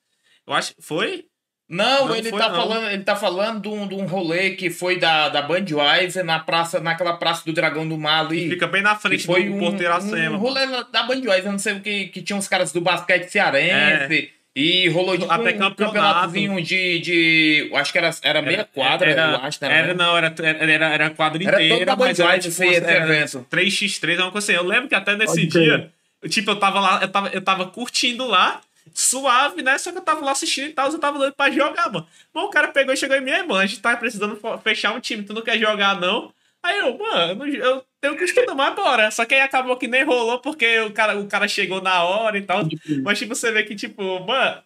Eu 0.46 0.52
acho. 0.52 0.72
Foi? 0.78 1.24
Não, 1.72 2.08
não 2.08 2.14
ele, 2.14 2.28
foi, 2.28 2.38
tá 2.38 2.50
não. 2.50 2.56
Falando, 2.56 2.90
ele 2.90 3.02
tá 3.02 3.16
falando 3.16 3.62
de 3.62 3.68
um, 3.68 3.88
de 3.88 3.94
um 3.94 4.04
rolê 4.04 4.50
que 4.50 4.68
foi 4.68 4.98
da, 4.98 5.30
da 5.30 5.40
Budweiser 5.40 6.22
na 6.22 6.38
praça, 6.38 6.80
naquela 6.80 7.14
praça 7.14 7.42
do 7.46 7.52
Dragão 7.54 7.88
do 7.88 7.96
Mar 7.96 8.26
ali. 8.26 8.50
Fica 8.50 8.66
bem 8.66 8.82
na 8.82 8.94
frente 8.94 9.24
foi 9.24 9.44
do 9.44 9.54
um, 9.54 9.58
Porto 9.58 9.82
Iracema. 9.82 10.36
Um 10.36 10.38
rolê 10.38 10.66
da 10.92 11.04
Budweiser, 11.04 11.50
não 11.50 11.58
sei 11.58 11.72
o 11.72 11.80
que, 11.80 12.08
que 12.08 12.20
tinha 12.20 12.36
uns 12.36 12.46
caras 12.46 12.72
do 12.72 12.82
basquete 12.82 13.30
cearense. 13.30 14.30
É. 14.38 14.42
E 14.54 14.86
rolou 14.90 15.16
tipo, 15.16 15.32
Até 15.32 15.54
um 15.54 15.58
campeonatozinho 15.58 16.62
de, 16.62 16.98
de. 16.98 17.70
Acho 17.72 17.90
que 17.90 17.96
era, 17.96 18.10
era 18.20 18.42
meia 18.42 18.64
quadra, 18.64 19.10
era, 19.10 19.30
eu 19.30 19.36
acho. 19.36 19.64
Era, 19.64 19.74
era 19.74 19.94
não, 19.94 20.14
era, 20.14 20.34
era, 20.38 20.86
era 20.88 21.10
quadra 21.10 21.42
era 21.42 21.64
inteira, 21.64 21.96
mas 21.96 22.20
era, 22.20 22.38
tipo, 22.38 22.48
esse 22.48 22.84
era 22.84 23.04
evento. 23.04 23.46
3x3, 23.50 24.18
é 24.18 24.22
uma 24.22 24.30
coisa 24.30 24.52
assim. 24.52 24.62
Eu 24.62 24.68
lembro 24.68 24.90
que 24.90 24.94
até 24.94 25.16
nesse 25.16 25.46
Pode 25.46 25.46
dia, 25.46 25.90
tipo, 26.28 26.50
eu 26.50 26.56
tava 26.56 26.80
lá, 26.80 26.98
eu 27.00 27.08
tava, 27.08 27.28
eu 27.28 27.40
tava 27.40 27.66
curtindo 27.68 28.26
lá 28.26 28.60
suave, 28.94 29.62
né? 29.62 29.78
Só 29.78 29.92
que 29.92 29.98
eu 29.98 30.02
tava 30.02 30.24
lá 30.24 30.32
assistindo 30.32 30.68
e 30.68 30.72
tal, 30.72 30.90
eu 30.90 30.98
tava 30.98 31.18
dando 31.18 31.34
pra 31.34 31.50
jogar, 31.50 31.90
mano. 31.90 32.06
Bom, 32.32 32.44
o 32.44 32.50
cara 32.50 32.68
pegou 32.68 32.92
e 32.92 32.96
chegou 32.96 33.16
em 33.16 33.20
mim, 33.20 33.30
mano, 33.30 33.56
a 33.56 33.66
gente 33.66 33.80
tá 33.80 33.96
precisando 33.96 34.38
fechar 34.62 34.94
um 34.94 35.00
time, 35.00 35.22
tu 35.22 35.32
não 35.32 35.42
quer 35.42 35.58
jogar, 35.58 36.00
não? 36.00 36.32
Aí 36.62 36.78
eu, 36.78 36.96
mano, 36.96 37.44
eu 37.44 37.84
tenho 38.00 38.16
que 38.16 38.22
estudar 38.22 38.54
mais 38.54 38.74
bora. 38.76 39.10
Só 39.10 39.24
que 39.24 39.34
aí 39.34 39.40
acabou 39.40 39.76
que 39.76 39.88
nem 39.88 40.04
rolou, 40.04 40.38
porque 40.38 40.78
o 40.80 40.92
cara, 40.92 41.18
o 41.18 41.26
cara 41.26 41.48
chegou 41.48 41.82
na 41.82 42.04
hora 42.04 42.38
e 42.38 42.42
tal. 42.42 42.62
Mas, 43.02 43.18
tipo, 43.18 43.34
você 43.34 43.50
vê 43.50 43.64
que, 43.64 43.74
tipo, 43.74 44.20
mano, 44.24 44.62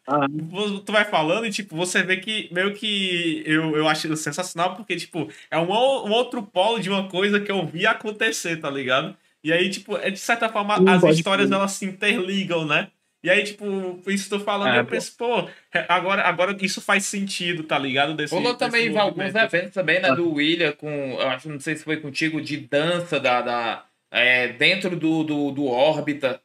tu 0.84 0.93
vai 0.93 1.06
falando 1.06 1.47
e, 1.47 1.51
tipo, 1.51 1.74
você 1.74 2.02
vê 2.02 2.18
que 2.18 2.51
meio 2.52 2.74
que 2.74 3.43
eu, 3.47 3.74
eu 3.74 3.88
acho 3.88 4.14
sensacional, 4.14 4.76
porque, 4.76 4.94
tipo, 4.97 5.30
é 5.51 5.56
um, 5.56 5.70
um 5.70 6.10
outro 6.12 6.43
polo 6.43 6.78
de 6.78 6.90
uma 6.90 7.09
coisa 7.09 7.40
que 7.40 7.51
eu 7.51 7.64
vi 7.66 7.86
acontecer, 7.86 8.56
tá 8.60 8.68
ligado? 8.68 9.16
E 9.43 9.51
aí, 9.51 9.70
tipo, 9.70 9.97
é 9.97 10.10
de 10.10 10.18
certa 10.18 10.51
forma, 10.51 10.74
as 10.90 11.02
histórias 11.05 11.51
elas 11.51 11.72
se 11.72 11.86
interligam, 11.86 12.66
né? 12.66 12.88
E 13.26 13.30
aí, 13.30 13.42
tipo, 13.42 13.64
isso 14.06 14.30
tô 14.30 14.38
falando, 14.38 14.76
é, 14.76 14.78
eu 14.78 14.86
penso, 14.86 15.16
pô, 15.16 15.48
agora, 15.88 16.22
agora 16.22 16.56
isso 16.60 16.80
faz 16.80 17.06
sentido, 17.06 17.64
tá 17.64 17.76
ligado? 17.76 18.14
Desse, 18.14 18.32
Rolou 18.32 18.54
também 18.54 18.96
alguns 18.96 19.34
eventos 19.34 19.74
também, 19.74 20.00
né, 20.00 20.14
do 20.14 20.34
William, 20.34 20.70
com, 20.70 20.88
eu 20.88 21.28
acho, 21.30 21.48
não 21.48 21.58
sei 21.58 21.74
se 21.74 21.82
foi 21.82 21.96
contigo, 21.96 22.40
de 22.40 22.56
dança 22.56 23.18
da, 23.18 23.42
da 23.42 23.84
é, 24.12 24.46
dentro 24.52 24.94
do, 24.94 25.24
do, 25.24 25.50
do 25.50 25.66
órbita. 25.66 26.40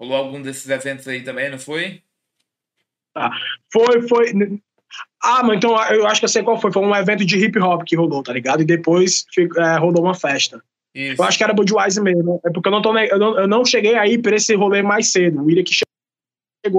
Rolou 0.00 0.16
algum 0.16 0.40
desses 0.40 0.66
eventos 0.70 1.06
aí 1.06 1.22
também, 1.22 1.50
não 1.50 1.58
foi? 1.58 2.00
Ah, 3.14 3.30
foi, 3.70 4.08
foi. 4.08 4.32
Ah, 5.22 5.42
mas 5.42 5.58
então 5.58 5.72
eu 5.92 6.06
acho 6.06 6.22
que 6.22 6.24
eu 6.24 6.30
sei 6.30 6.42
qual 6.42 6.58
foi. 6.58 6.72
Foi 6.72 6.82
um 6.82 6.96
evento 6.96 7.26
de 7.26 7.36
hip 7.36 7.58
hop 7.58 7.82
que 7.84 7.94
rolou, 7.94 8.22
tá 8.22 8.32
ligado? 8.32 8.62
E 8.62 8.64
depois 8.64 9.26
é, 9.58 9.76
rolou 9.76 10.04
uma 10.04 10.14
festa. 10.14 10.62
Isso. 10.94 11.20
Eu 11.20 11.26
acho 11.26 11.36
que 11.36 11.44
era 11.44 11.52
Budweiser 11.52 12.02
mesmo. 12.02 12.40
É 12.42 12.50
porque 12.50 12.68
eu 12.68 12.72
não, 12.72 12.80
tô, 12.80 12.96
eu 12.96 13.18
não, 13.18 13.38
eu 13.38 13.46
não 13.46 13.66
cheguei 13.66 13.96
aí 13.96 14.16
pra 14.16 14.36
esse 14.36 14.54
rolê 14.54 14.82
mais 14.82 15.12
cedo. 15.12 15.42
O 15.42 15.44
William 15.44 15.62
que 15.62 15.74
chegou 15.74 15.95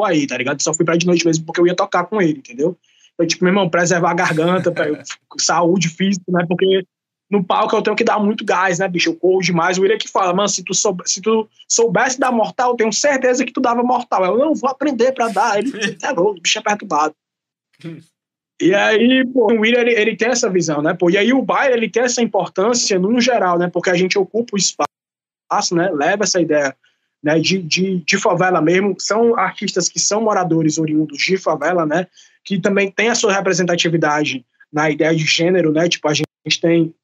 aí, 0.05 0.27
tá 0.27 0.38
ligado? 0.38 0.61
Só 0.61 0.73
fui 0.73 0.85
pra 0.85 0.95
de 0.95 1.05
noite 1.05 1.26
mesmo 1.26 1.45
porque 1.45 1.59
eu 1.59 1.68
ia 1.68 1.76
tocar 1.76 2.05
com 2.05 2.22
ele, 2.22 2.39
entendeu? 2.39 2.77
Foi 3.15 3.26
tipo, 3.26 3.43
meu 3.43 3.51
irmão, 3.51 3.69
preservar 3.69 4.11
a 4.11 4.14
garganta, 4.14 4.72
saúde 5.38 5.89
física, 5.89 6.26
né? 6.30 6.45
Porque 6.47 6.85
no 7.30 7.43
palco 7.43 7.76
eu 7.76 7.81
tenho 7.81 7.95
que 7.95 8.03
dar 8.03 8.19
muito 8.19 8.45
gás, 8.45 8.80
né, 8.80 8.88
bicho? 8.88 9.09
Eu 9.09 9.15
corro 9.15 9.41
demais. 9.41 9.77
O 9.77 9.81
William 9.81 9.97
que 9.97 10.07
fala, 10.07 10.34
mano, 10.34 10.47
se 10.47 10.64
tu, 10.64 10.73
soube, 10.73 11.03
se 11.05 11.22
tu 11.22 11.49
soubesse 11.68 12.19
dar 12.19 12.31
mortal, 12.31 12.72
eu 12.72 12.77
tenho 12.77 12.93
certeza 12.93 13.43
que 13.43 13.51
tu 13.51 13.59
dava 13.59 13.84
mortal. 13.84 14.23
Eu 14.23 14.38
não 14.38 14.53
vou 14.53 14.69
aprender 14.69 15.11
pra 15.14 15.27
dar. 15.27 15.57
Ele, 15.57 15.72
é 16.01 16.11
louco, 16.11 16.39
o 16.39 16.41
bicho 16.41 16.59
é 16.59 16.61
perturbado. 16.61 17.14
E 18.59 18.73
aí, 18.73 19.23
pô, 19.31 19.53
o 19.53 19.59
William, 19.59 19.81
ele, 19.81 19.93
ele, 19.93 20.15
tem 20.18 20.30
essa 20.30 20.49
visão, 20.49 20.81
né, 20.81 20.91
pô? 20.91 21.11
E 21.11 21.18
aí 21.18 21.31
o 21.31 21.43
baile, 21.43 21.76
ele 21.76 21.89
tem 21.89 22.01
essa 22.01 22.23
importância 22.23 22.97
no 22.97 23.22
geral, 23.22 23.59
né? 23.59 23.69
Porque 23.72 23.91
a 23.91 23.93
gente 23.93 24.18
ocupa 24.18 24.55
o 24.55 24.57
espaço, 24.57 25.76
né? 25.76 25.91
Leva 25.91 26.23
essa 26.23 26.41
ideia 26.41 26.76
né, 27.28 27.40
de, 27.41 27.62
de, 27.62 27.98
de 27.98 28.18
favela 28.18 28.62
mesmo, 28.62 28.95
são 28.98 29.38
artistas 29.38 29.90
que 29.90 29.99
são 29.99 30.22
moradores 30.22 30.78
oriundos 30.78 31.18
de 31.18 31.36
favela, 31.36 31.86
né, 31.86 32.08
que 32.41 32.58
também 32.58 32.90
tem 32.90 33.10
a 33.10 33.16
sua 33.16 33.34
representatividade 33.34 34.45
na 34.72 34.90
ideia 34.90 35.14
de 35.14 35.26
gênero, 35.26 35.74
né, 35.74 35.90
tipo, 35.90 36.08
a 36.08 36.14
gente 36.14 36.62
tem 36.62 36.95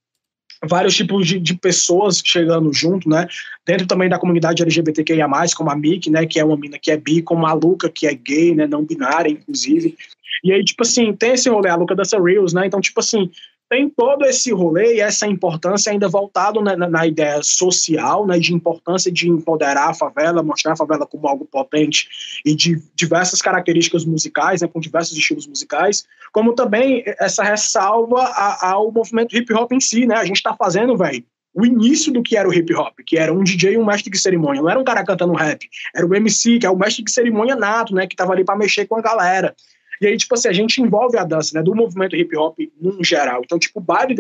vários 0.65 0.95
tipos 0.95 1.27
de, 1.27 1.41
de, 1.41 1.55
pessoas 1.55 2.21
chegando 2.23 2.71
junto, 2.71 3.09
né? 3.09 3.27
Dentro 3.67 3.85
também 3.85 4.07
da 4.07 4.17
comunidade 4.17 4.63
LGBTQIA+, 4.63 5.27
como 5.57 5.69
a 5.69 5.75
Mick, 5.75 6.09
né? 6.09 6.25
Que 6.25 6.39
é 6.39 6.45
uma 6.45 6.55
mina 6.55 6.79
que 6.79 6.89
é 6.89 6.95
bi, 6.95 7.21
como 7.21 7.45
a 7.45 7.51
Luca, 7.51 7.89
que 7.89 8.07
é 8.07 8.13
gay, 8.13 8.55
né? 8.55 8.65
Não 8.65 8.85
binária, 8.85 9.29
inclusive. 9.29 9.93
E 10.41 10.53
aí, 10.53 10.63
tipo 10.63 10.83
assim, 10.83 11.11
tem 11.11 11.33
esse 11.33 11.49
rolê, 11.49 11.67
a 11.67 11.75
Luca 11.75 11.93
dança 11.93 12.17
Reels, 12.17 12.53
né? 12.53 12.65
Então, 12.65 12.79
tipo 12.79 12.97
assim, 13.01 13.29
tem 13.73 13.89
todo 13.89 14.23
esse 14.25 14.51
rolê 14.51 14.97
e 14.97 14.99
essa 14.99 15.25
importância 15.25 15.91
ainda 15.91 16.07
voltado 16.07 16.61
na, 16.61 16.77
na, 16.77 16.87
na, 16.87 17.07
ideia 17.07 17.41
social, 17.41 18.27
né, 18.27 18.37
de 18.37 18.53
importância 18.53 19.11
de 19.11 19.27
empoderar 19.27 19.89
a 19.89 19.93
favela, 19.95 20.43
mostrar 20.43 20.73
a 20.73 20.75
favela 20.75 21.07
como 21.07 21.27
algo 21.27 21.43
potente 21.43 22.07
e 22.45 22.55
de 22.55 22.79
diversas 22.93 23.41
características 23.41 24.05
musicais, 24.05 24.61
né, 24.61 24.67
com 24.67 24.79
diversos 24.79 25.17
estilos 25.17 25.47
musicais, 25.47 26.05
como 26.31 26.53
também 26.53 27.03
essa 27.19 27.43
ressalva 27.43 28.23
ao 28.61 28.91
movimento 28.91 29.35
hip 29.35 29.51
hop 29.51 29.71
em 29.71 29.79
si, 29.79 30.05
né? 30.05 30.17
A 30.17 30.25
gente 30.25 30.37
está 30.37 30.55
fazendo, 30.55 30.95
velho, 30.95 31.23
o 31.51 31.65
início 31.65 32.13
do 32.13 32.21
que 32.21 32.37
era 32.37 32.47
o 32.47 32.53
hip 32.53 32.71
hop, 32.75 32.93
que 33.07 33.17
era 33.17 33.33
um 33.33 33.43
DJ 33.43 33.73
e 33.73 33.77
um 33.79 33.85
mestre 33.85 34.11
de 34.11 34.19
cerimônia. 34.19 34.61
Não 34.61 34.69
era 34.69 34.79
um 34.79 34.83
cara 34.83 35.03
cantando 35.03 35.33
rap, 35.33 35.67
era 35.95 36.05
o 36.05 36.13
MC, 36.13 36.59
que 36.59 36.65
é 36.67 36.69
o 36.69 36.77
mestre 36.77 37.03
de 37.03 37.11
cerimônia 37.11 37.55
nato, 37.55 37.95
né, 37.95 38.05
que 38.05 38.15
tava 38.15 38.33
ali 38.33 38.45
para 38.45 38.55
mexer 38.55 38.85
com 38.85 38.97
a 38.97 39.01
galera. 39.01 39.55
E 40.01 40.07
aí, 40.07 40.17
tipo 40.17 40.33
assim, 40.33 40.47
a 40.47 40.53
gente 40.53 40.81
envolve 40.81 41.17
a 41.17 41.23
dança, 41.23 41.51
né, 41.55 41.63
do 41.63 41.75
movimento 41.75 42.15
hip 42.15 42.35
hop 42.35 42.57
no 42.79 43.03
geral. 43.03 43.41
Então, 43.43 43.59
tipo, 43.59 43.79
o 43.79 43.83
baile, 43.83 44.15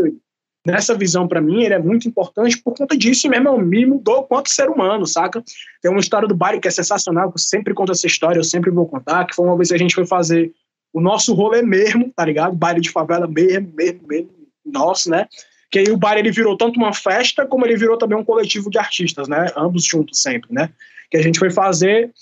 nessa 0.65 0.95
visão 0.95 1.27
para 1.27 1.41
mim, 1.41 1.63
ele 1.63 1.73
é 1.73 1.79
muito 1.79 2.07
importante 2.07 2.57
por 2.57 2.73
conta 2.75 2.97
disso, 2.97 3.27
e 3.27 3.29
mesmo 3.29 3.57
me 3.57 3.85
mudou 3.85 4.23
quanto 4.23 4.49
ser 4.49 4.69
humano, 4.69 5.05
saca? 5.05 5.43
Tem 5.81 5.91
uma 5.91 5.99
história 5.99 6.27
do 6.27 6.35
baile 6.35 6.59
que 6.59 6.67
é 6.67 6.71
sensacional, 6.71 7.29
que 7.29 7.35
eu 7.35 7.41
sempre 7.41 7.73
conto 7.73 7.91
essa 7.91 8.07
história, 8.07 8.39
eu 8.39 8.43
sempre 8.43 8.71
vou 8.71 8.87
contar, 8.87 9.25
que 9.25 9.35
foi 9.35 9.45
uma 9.45 9.57
vez 9.57 9.69
que 9.69 9.75
a 9.75 9.79
gente 9.79 9.95
foi 9.95 10.05
fazer 10.05 10.53
o 10.93 11.01
nosso 11.01 11.33
rolê 11.33 11.61
mesmo, 11.61 12.11
tá 12.15 12.23
ligado? 12.23 12.55
Baile 12.55 12.79
de 12.79 12.91
favela 12.91 13.27
mesmo, 13.27 13.73
mesmo, 13.73 14.07
mesmo, 14.07 14.29
nosso, 14.65 15.09
né? 15.09 15.27
Que 15.71 15.79
aí 15.79 15.89
o 15.89 15.97
baile 15.97 16.21
ele 16.21 16.31
virou 16.31 16.55
tanto 16.55 16.77
uma 16.77 16.93
festa, 16.93 17.47
como 17.47 17.65
ele 17.65 17.75
virou 17.75 17.97
também 17.97 18.17
um 18.17 18.23
coletivo 18.23 18.69
de 18.69 18.77
artistas, 18.77 19.27
né? 19.27 19.47
Ambos 19.57 19.83
juntos 19.83 20.21
sempre, 20.21 20.53
né? 20.53 20.69
Que 21.09 21.17
a 21.17 21.21
gente 21.21 21.39
foi 21.39 21.49
fazer 21.49 22.13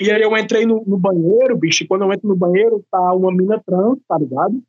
e 0.00 0.10
aí 0.10 0.22
eu 0.22 0.36
entrei 0.36 0.64
no, 0.64 0.82
no, 0.86 0.96
banheiro, 0.96 1.56
bicho, 1.56 1.84
e 1.84 1.86
quando 1.86 2.02
eu 2.02 2.12
entro 2.12 2.28
no 2.28 2.36
banheiro, 2.36 2.84
tá 2.90 3.12
uma 3.12 3.30
mina 3.30 3.62
trans, 3.64 3.98
tá 4.08 4.18
ligado? 4.18 4.62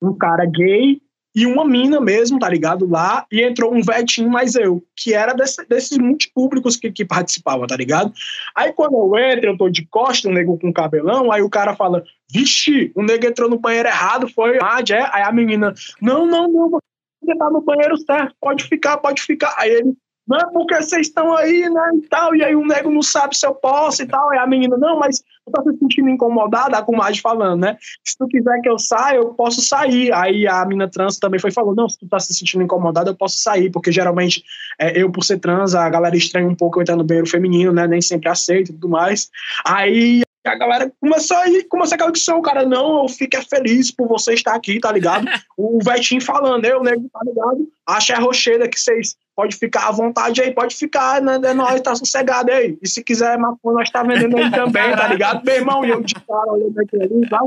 Um 0.00 0.16
cara 0.16 0.46
gay 0.46 1.00
e 1.34 1.46
uma 1.46 1.64
mina 1.64 2.00
mesmo, 2.00 2.38
tá 2.38 2.48
ligado? 2.48 2.88
Lá, 2.88 3.24
e 3.30 3.42
entrou 3.42 3.72
um 3.72 3.82
vetinho 3.82 4.28
mais 4.28 4.54
eu, 4.54 4.82
que 4.96 5.14
era 5.14 5.32
desse, 5.32 5.64
desses 5.68 5.96
multipúblicos 5.98 6.76
que, 6.76 6.90
que 6.90 7.04
participavam, 7.04 7.66
tá 7.66 7.76
ligado? 7.76 8.12
Aí 8.56 8.72
quando 8.72 8.94
eu 8.94 9.18
entro, 9.18 9.50
eu 9.50 9.56
tô 9.56 9.68
de 9.68 9.86
costa, 9.86 10.28
um 10.28 10.32
nego 10.32 10.58
com 10.58 10.72
cabelão, 10.72 11.30
aí 11.30 11.42
o 11.42 11.50
cara 11.50 11.76
fala, 11.76 12.02
vixe, 12.32 12.90
o 12.96 13.02
nego 13.02 13.26
entrou 13.26 13.48
no 13.48 13.58
banheiro 13.58 13.88
errado, 13.88 14.28
foi 14.28 14.58
ah, 14.62 14.80
é? 14.90 15.08
Aí 15.12 15.22
a 15.22 15.32
menina, 15.32 15.74
não, 16.00 16.26
não, 16.26 16.50
não, 16.50 16.70
você 16.70 17.36
tá 17.36 17.50
no 17.50 17.60
banheiro 17.60 17.96
certo, 17.98 18.34
pode 18.40 18.64
ficar, 18.64 18.96
pode 18.96 19.22
ficar. 19.22 19.54
Aí 19.56 19.70
ele, 19.70 19.94
não, 20.30 20.52
porque 20.52 20.76
vocês 20.76 21.08
estão 21.08 21.34
aí, 21.34 21.68
né, 21.68 21.90
e 21.96 22.02
tal, 22.02 22.36
e 22.36 22.44
aí 22.44 22.54
o 22.54 22.64
nego 22.64 22.88
não 22.88 23.02
sabe 23.02 23.36
se 23.36 23.44
eu 23.44 23.52
posso 23.52 24.04
e 24.04 24.06
tal, 24.06 24.32
e 24.32 24.38
a 24.38 24.46
menina, 24.46 24.76
não, 24.76 24.96
mas 24.96 25.18
tu 25.18 25.50
tá 25.52 25.60
se 25.60 25.76
sentindo 25.76 26.08
incomodada, 26.08 26.78
a 26.78 26.82
comadre 26.82 27.20
falando, 27.20 27.62
né, 27.62 27.76
se 28.04 28.16
tu 28.16 28.28
quiser 28.28 28.60
que 28.60 28.68
eu 28.68 28.78
saia, 28.78 29.16
eu 29.16 29.34
posso 29.34 29.60
sair, 29.60 30.12
aí 30.12 30.46
a 30.46 30.64
menina 30.64 30.88
trans 30.88 31.18
também 31.18 31.40
foi 31.40 31.50
falando, 31.50 31.78
não, 31.78 31.88
se 31.88 31.98
tu 31.98 32.08
tá 32.08 32.20
se 32.20 32.32
sentindo 32.32 32.62
incomodada, 32.62 33.10
eu 33.10 33.16
posso 33.16 33.38
sair, 33.38 33.70
porque 33.70 33.90
geralmente 33.90 34.44
é, 34.78 35.02
eu, 35.02 35.10
por 35.10 35.24
ser 35.24 35.40
trans, 35.40 35.74
a 35.74 35.88
galera 35.88 36.16
estranha 36.16 36.46
um 36.46 36.54
pouco 36.54 36.78
eu 36.78 36.82
entrar 36.82 36.94
no 36.94 37.02
banheiro 37.02 37.28
feminino, 37.28 37.72
né, 37.72 37.88
nem 37.88 38.00
sempre 38.00 38.28
aceito 38.28 38.70
e 38.70 38.74
tudo 38.74 38.88
mais, 38.88 39.28
aí 39.66 40.22
a 40.44 40.54
galera 40.54 40.92
começou 41.00 41.36
aí, 41.36 41.64
começou 41.64 41.94
aquela 41.94 42.10
discussão, 42.10 42.38
o 42.38 42.42
cara, 42.42 42.64
não, 42.64 43.02
eu 43.02 43.08
fico 43.08 43.36
é 43.36 43.42
feliz 43.42 43.90
por 43.90 44.08
você 44.08 44.32
estar 44.32 44.54
aqui, 44.54 44.80
tá 44.80 44.90
ligado? 44.90 45.26
o 45.56 45.78
Vetinho 45.82 46.20
falando, 46.20 46.64
eu, 46.64 46.82
nego, 46.82 47.08
tá 47.12 47.20
ligado? 47.24 47.68
Acha 47.86 48.16
a 48.16 48.20
rocheira 48.20 48.68
que 48.68 48.78
vocês 48.78 49.16
pode 49.36 49.56
ficar 49.56 49.88
à 49.88 49.92
vontade 49.92 50.40
aí, 50.40 50.52
pode 50.52 50.74
ficar, 50.74 51.20
né? 51.20 51.38
É 51.42 51.54
nós, 51.54 51.80
tá 51.80 51.94
sossegado 51.94 52.50
aí. 52.50 52.78
E 52.82 52.88
se 52.88 53.02
quiser 53.02 53.38
maconha, 53.38 53.78
nós 53.78 53.90
tá 53.90 54.02
vendendo 54.02 54.36
aí 54.36 54.50
também, 54.50 54.96
tá 54.96 55.08
ligado? 55.08 55.42
Meu 55.44 55.54
irmão, 55.54 55.84
e 55.84 55.90
eu 55.90 56.00
de 56.00 56.14
cara 56.14 56.52
olhando 56.52 56.78
aqui 56.80 56.96
ali, 57.02 57.28
tá? 57.28 57.40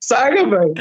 Saga, 0.00 0.46
velho. 0.46 0.74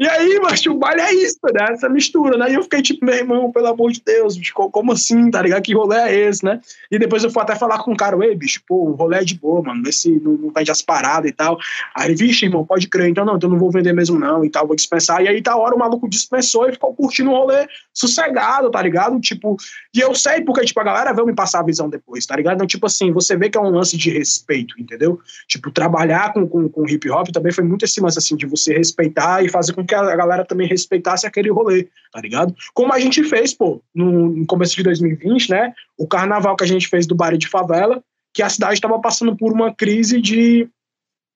E 0.00 0.08
aí, 0.08 0.40
mas 0.40 0.64
o 0.64 0.72
baile 0.72 1.02
é 1.02 1.12
isso, 1.12 1.36
né? 1.52 1.66
Essa 1.72 1.86
mistura, 1.86 2.38
né? 2.38 2.50
E 2.50 2.54
eu 2.54 2.62
fiquei 2.62 2.80
tipo, 2.80 3.04
meu 3.04 3.14
irmão, 3.14 3.52
pelo 3.52 3.66
amor 3.66 3.92
de 3.92 4.00
Deus, 4.00 4.34
bicho, 4.34 4.54
como 4.54 4.92
assim, 4.92 5.30
tá 5.30 5.42
ligado? 5.42 5.60
Que 5.60 5.74
rolê 5.74 5.98
é 5.98 6.20
esse, 6.20 6.42
né? 6.42 6.58
E 6.90 6.98
depois 6.98 7.22
eu 7.22 7.30
fui 7.30 7.42
até 7.42 7.54
falar 7.54 7.82
com 7.82 7.92
o 7.92 7.96
cara, 7.96 8.16
ei, 8.24 8.34
bicho, 8.34 8.62
pô, 8.66 8.76
o 8.76 8.92
rolê 8.92 9.18
é 9.18 9.24
de 9.24 9.34
boa, 9.34 9.60
mano, 9.62 9.82
vê 9.82 9.92
se 9.92 10.18
não, 10.18 10.32
não 10.32 10.50
vende 10.56 10.70
as 10.70 10.80
paradas 10.80 11.30
e 11.30 11.34
tal. 11.34 11.58
Aí 11.94 12.14
vixe, 12.14 12.46
irmão, 12.46 12.64
pode 12.64 12.88
crer, 12.88 13.10
então 13.10 13.26
não, 13.26 13.36
então 13.36 13.50
não 13.50 13.58
vou 13.58 13.70
vender 13.70 13.92
mesmo 13.92 14.18
não 14.18 14.42
e 14.42 14.48
tal, 14.48 14.66
vou 14.66 14.74
dispensar. 14.74 15.22
E 15.22 15.28
aí, 15.28 15.42
tá 15.42 15.54
hora, 15.54 15.76
o 15.76 15.78
maluco 15.78 16.08
dispensou 16.08 16.66
e 16.66 16.72
ficou 16.72 16.94
curtindo 16.94 17.28
o 17.28 17.34
rolê 17.34 17.68
sossegado, 17.92 18.70
tá 18.70 18.80
ligado? 18.80 19.20
Tipo, 19.20 19.58
e 19.92 19.98
eu 20.00 20.14
sei 20.14 20.42
porque, 20.42 20.64
tipo, 20.64 20.78
a 20.78 20.84
galera 20.84 21.12
veio 21.12 21.26
me 21.26 21.34
passar 21.34 21.60
a 21.60 21.64
visão 21.64 21.90
depois, 21.90 22.24
tá 22.24 22.36
ligado? 22.36 22.54
Então, 22.54 22.66
tipo 22.66 22.86
assim, 22.86 23.12
você 23.12 23.36
vê 23.36 23.50
que 23.50 23.58
é 23.58 23.60
um 23.60 23.70
lance 23.70 23.96
de 23.96 24.08
respeito, 24.10 24.74
entendeu? 24.78 25.18
Tipo, 25.48 25.70
trabalhar 25.70 26.32
com, 26.32 26.46
com, 26.46 26.68
com 26.68 26.88
hip 26.88 27.10
hop 27.10 27.28
também 27.28 27.52
foi 27.52 27.64
muito 27.64 27.84
esse 27.84 28.00
lance, 28.00 28.16
assim, 28.16 28.36
de 28.36 28.46
você 28.46 28.72
respeitar 28.72 29.44
e 29.44 29.48
fazer 29.48 29.72
com 29.72 29.84
que 29.84 29.94
a 29.94 30.14
galera 30.14 30.44
também 30.44 30.68
respeitasse 30.68 31.26
aquele 31.26 31.50
rolê, 31.50 31.88
tá 32.12 32.20
ligado? 32.20 32.54
Como 32.72 32.92
a 32.92 33.00
gente 33.00 33.24
fez, 33.24 33.52
pô, 33.52 33.82
no, 33.92 34.28
no 34.28 34.46
começo 34.46 34.76
de 34.76 34.84
2020, 34.84 35.50
né? 35.50 35.72
O 35.98 36.06
carnaval 36.06 36.54
que 36.54 36.64
a 36.64 36.68
gente 36.68 36.86
fez 36.86 37.04
do 37.04 37.16
Bar 37.16 37.36
de 37.36 37.48
Favela, 37.48 38.00
que 38.32 38.44
a 38.44 38.48
cidade 38.48 38.74
estava 38.74 39.00
passando 39.00 39.36
por 39.36 39.52
uma 39.52 39.74
crise 39.74 40.20
de, 40.20 40.68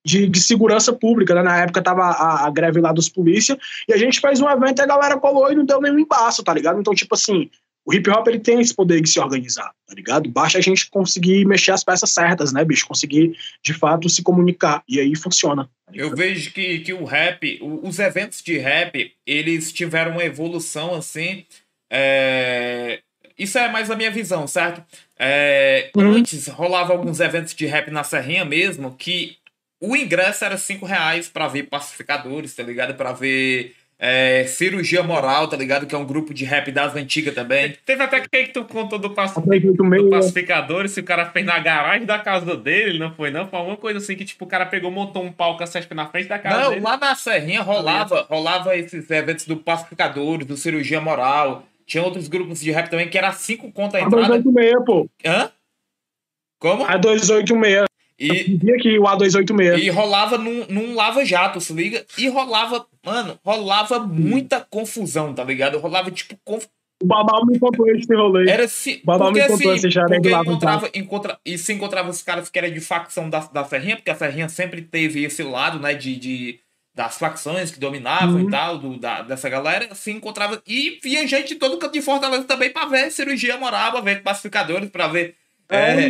de, 0.07 0.29
de 0.29 0.41
segurança 0.41 0.93
pública, 0.93 1.35
né? 1.35 1.43
Na 1.43 1.59
época 1.59 1.83
tava 1.83 2.05
a, 2.05 2.47
a, 2.47 2.51
greve 2.51 2.81
lá 2.81 2.93
dos 2.93 3.09
polícia, 3.09 3.59
e 3.89 3.93
a 3.93 3.97
gente 3.97 4.21
fez 4.21 4.41
um 4.41 4.49
evento 4.49 4.79
e 4.79 4.83
a 4.83 4.87
galera 4.87 5.19
colou 5.19 5.51
e 5.51 5.57
não 5.57 5.65
deu 5.65 5.81
nenhum 5.81 5.99
embaço, 5.99 6.45
tá 6.45 6.55
ligado? 6.55 6.79
Então, 6.79 6.95
tipo 6.95 7.17
assim, 7.17 7.51
o 7.87 7.93
hip 7.93 8.09
hop 8.11 8.27
ele 8.29 8.39
tem 8.39 8.61
esse 8.61 8.75
poder 8.75 9.01
de 9.03 9.09
se 9.11 9.21
organizar, 9.21 9.71
tá 9.87 9.95
ligado? 9.95 10.29
Basta 10.31 10.59
a 10.59 10.61
gente 10.61 10.89
conseguir 10.89 11.45
mexer 11.45 11.73
as 11.73 11.85
peças 11.85 12.11
certas, 12.11 12.53
né, 12.53 12.65
bicho? 12.65 12.87
Conseguir, 12.87 13.37
de 13.63 13.75
fato, 13.75 14.09
se 14.09 14.23
comunicar. 14.23 14.83
E 14.89 14.99
aí 14.99 15.15
funciona. 15.15 15.65
Tá 15.87 15.93
Eu 15.95 16.17
vejo 16.17 16.53
que, 16.53 16.79
que 16.81 16.93
o 16.95 17.05
rap, 17.05 17.61
os 17.83 17.99
eventos 17.99 18.43
de 18.43 18.57
rap, 18.57 19.13
eles 19.27 19.73
tiveram 19.73 20.13
uma 20.13 20.25
evolução 20.25 20.95
assim. 20.95 21.45
É... 21.93 23.01
Isso 23.39 23.59
é 23.59 23.71
mais 23.71 23.91
a 23.91 23.97
minha 23.97 24.11
visão, 24.11 24.47
certo? 24.47 24.83
É... 25.19 25.91
Uhum. 25.95 26.13
Antes 26.13 26.47
rolava 26.49 26.93
alguns 26.93 27.21
eventos 27.21 27.55
de 27.55 27.67
rap 27.67 27.91
na 27.91 28.03
Serrinha 28.03 28.47
mesmo, 28.47 28.97
que 28.97 29.37
o 29.79 29.95
ingresso 29.95 30.45
era 30.45 30.57
cinco 30.57 30.87
reais 30.87 31.29
para 31.29 31.49
ver 31.49 31.65
pacificadores, 31.65 32.55
tá 32.55 32.63
ligado? 32.63 32.95
Para 32.95 33.13
ver 33.13 33.75
é, 34.07 34.45
Cirurgia 34.45 35.03
Moral, 35.03 35.49
tá 35.49 35.57
ligado? 35.57 35.87
Que 35.87 35.95
é 35.95 35.99
um 35.99 36.05
grupo 36.05 36.35
de 36.35 36.45
rap 36.45 36.71
das 36.71 36.95
antigas 36.95 37.35
também. 37.35 37.75
Teve 37.87 38.03
até 38.03 38.21
que 38.21 38.45
que 38.45 38.53
tu 38.53 38.63
contou 38.65 38.99
do, 38.99 39.09
pac... 39.11 39.33
do 39.35 40.11
pacificador, 40.11 40.87
se 40.89 41.01
o 41.01 41.05
cara 41.05 41.31
fez 41.31 41.47
na 41.47 41.59
garagem 41.59 42.05
da 42.05 42.19
casa 42.19 42.55
dele, 42.55 42.99
não 42.99 43.15
foi 43.15 43.31
não? 43.31 43.49
Foi 43.49 43.59
alguma 43.59 43.79
coisa 43.79 43.99
assim 43.99 44.15
que 44.15 44.27
tipo 44.27 44.45
o 44.45 44.49
cara 44.49 44.67
pegou, 44.67 44.91
montou 44.91 45.25
um 45.25 45.33
palco 45.33 45.63
assim, 45.63 45.79
na 45.95 46.07
frente 46.07 46.29
da 46.29 46.39
casa 46.39 46.65
não, 46.65 46.69
dele. 46.69 46.83
Não, 46.83 46.91
lá 46.91 46.99
na 46.99 47.15
Serrinha 47.15 47.63
rolava, 47.63 48.27
rolava 48.29 48.77
esses 48.77 49.11
eventos 49.11 49.47
do 49.47 49.57
pacificador, 49.57 50.45
do 50.45 50.55
Cirurgia 50.55 51.01
Moral. 51.01 51.65
Tinha 51.87 52.05
outros 52.05 52.29
grupos 52.29 52.61
de 52.61 52.71
rap 52.71 52.91
também 52.91 53.09
que 53.09 53.17
era 53.17 53.33
cinco 53.33 53.73
contas 53.73 54.03
a 54.03 54.05
entrada. 54.05 54.35
A 54.35 54.39
286, 54.39 54.85
pô. 54.85 55.09
Hã? 55.25 55.51
Como? 56.59 56.85
A 56.85 56.99
286. 56.99 57.87
E, 58.19 58.59
aqui 58.73 58.99
o 58.99 59.03
A286. 59.03 59.79
E 59.79 59.91
rolava 59.91 60.39
num, 60.39 60.65
num 60.69 60.95
lava-jato, 60.95 61.61
se 61.61 61.73
liga? 61.73 62.05
E 62.17 62.29
rolava, 62.29 62.87
mano, 63.05 63.39
rolava 63.45 63.99
muita 63.99 64.61
confusão, 64.61 65.35
tá 65.35 65.43
ligado? 65.43 65.79
Rolava 65.79 66.11
tipo. 66.11 66.37
Conf... 66.45 66.67
O 67.03 67.07
Babal 67.07 67.45
me 67.45 67.59
contou 67.59 67.89
esse 67.91 68.15
rolê. 68.15 68.49
Era 68.49 68.69
se. 68.69 69.01
O 69.03 69.07
Babal 69.07 69.33
porque, 69.33 69.43
me 69.43 69.49
contou 69.49 69.73
assim, 69.73 69.89
esse 69.89 70.01
porque 70.01 70.31
encontrava, 70.31 70.91
encontra, 70.95 71.39
E 71.45 71.59
se 71.59 71.73
encontrava 71.73 72.09
os 72.09 72.23
caras 72.23 72.49
que 72.49 72.59
eram 72.59 72.71
de 72.71 72.81
facção 72.81 73.29
da, 73.29 73.41
da 73.41 73.65
Serrinha, 73.65 73.97
porque 73.97 74.11
a 74.11 74.15
Serrinha 74.15 74.49
sempre 74.49 74.81
teve 74.81 75.25
esse 75.25 75.43
lado, 75.43 75.79
né, 75.79 75.95
de. 75.95 76.17
de 76.17 76.61
das 76.97 77.19
facções 77.19 77.73
que 77.73 77.81
dominavam 77.81 78.37
uhum. 78.37 78.47
e 78.47 78.51
tal, 78.53 78.79
do, 78.79 78.97
da, 78.97 79.23
dessa 79.23 79.49
galera, 79.49 79.93
se 79.97 80.13
encontrava. 80.13 80.63
E 80.65 81.01
via 81.03 81.27
gente 81.27 81.49
de 81.49 81.55
todo 81.57 81.77
canto 81.77 81.93
de 81.93 82.01
Fortaleza 82.01 82.45
também 82.45 82.71
pra 82.71 82.87
ver 82.87 83.11
cirurgia 83.11 83.57
moral, 83.57 83.91
pra 83.91 84.01
ver 84.01 84.23
pacificadores, 84.23 84.89
pra 84.91 85.09
ver 85.09 85.35
é, 85.69 86.09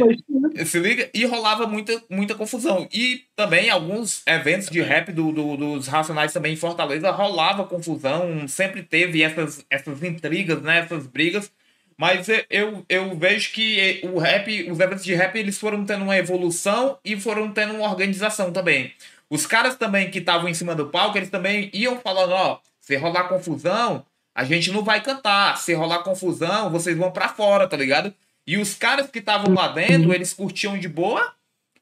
é 0.57 0.65
se 0.65 0.79
liga, 0.79 1.09
e 1.15 1.25
rolava 1.25 1.67
muita, 1.67 2.03
muita 2.09 2.35
confusão. 2.35 2.89
E 2.93 3.25
também 3.37 3.71
alguns 3.71 4.23
eventos 4.27 4.69
de 4.69 4.81
rap 4.81 5.13
do, 5.13 5.33
do, 5.33 5.57
dos 5.57 5.87
Racionais 5.87 6.33
também 6.33 6.55
em 6.55 6.57
Fortaleza 6.57 7.11
rolava 7.11 7.65
confusão, 7.65 8.47
sempre 8.49 8.83
teve 8.83 9.23
essas, 9.23 9.65
essas 9.71 10.03
intrigas, 10.03 10.61
né, 10.63 10.81
essas 10.81 11.07
brigas. 11.07 11.51
Mas 11.97 12.27
eu, 12.51 12.85
eu 12.89 13.17
vejo 13.17 13.53
que 13.53 14.01
o 14.03 14.19
rap, 14.19 14.69
os 14.71 14.81
eventos 14.81 15.05
de 15.05 15.15
rap, 15.15 15.37
eles 15.37 15.59
foram 15.59 15.85
tendo 15.85 16.03
uma 16.03 16.17
evolução 16.17 16.99
e 17.05 17.19
foram 17.19 17.53
tendo 17.53 17.75
uma 17.75 17.89
organização 17.89 18.53
também. 18.53 18.93
Os 19.31 19.47
caras 19.47 19.77
também 19.77 20.11
que 20.11 20.19
estavam 20.19 20.49
em 20.49 20.55
cima 20.55 20.75
do 20.75 20.89
palco, 20.89 21.17
eles 21.17 21.31
também 21.31 21.71
iam 21.73 21.99
falando, 22.01 22.33
ó, 22.33 22.61
se 22.81 22.97
rolar 22.97 23.29
confusão, 23.29 24.05
a 24.35 24.45
gente 24.45 24.71
não 24.73 24.83
vai 24.83 25.01
cantar. 25.03 25.57
Se 25.59 25.73
rolar 25.73 26.03
confusão, 26.03 26.71
vocês 26.71 26.97
vão 26.97 27.13
para 27.13 27.29
fora, 27.29 27.69
tá 27.69 27.77
ligado? 27.77 28.13
E 28.47 28.59
os 28.59 28.75
caras 28.75 29.11
que 29.11 29.19
estavam 29.19 29.55
lá 29.55 29.69
dentro, 29.69 30.13
eles 30.13 30.33
curtiam 30.33 30.79
de 30.79 30.89
boa. 30.89 31.33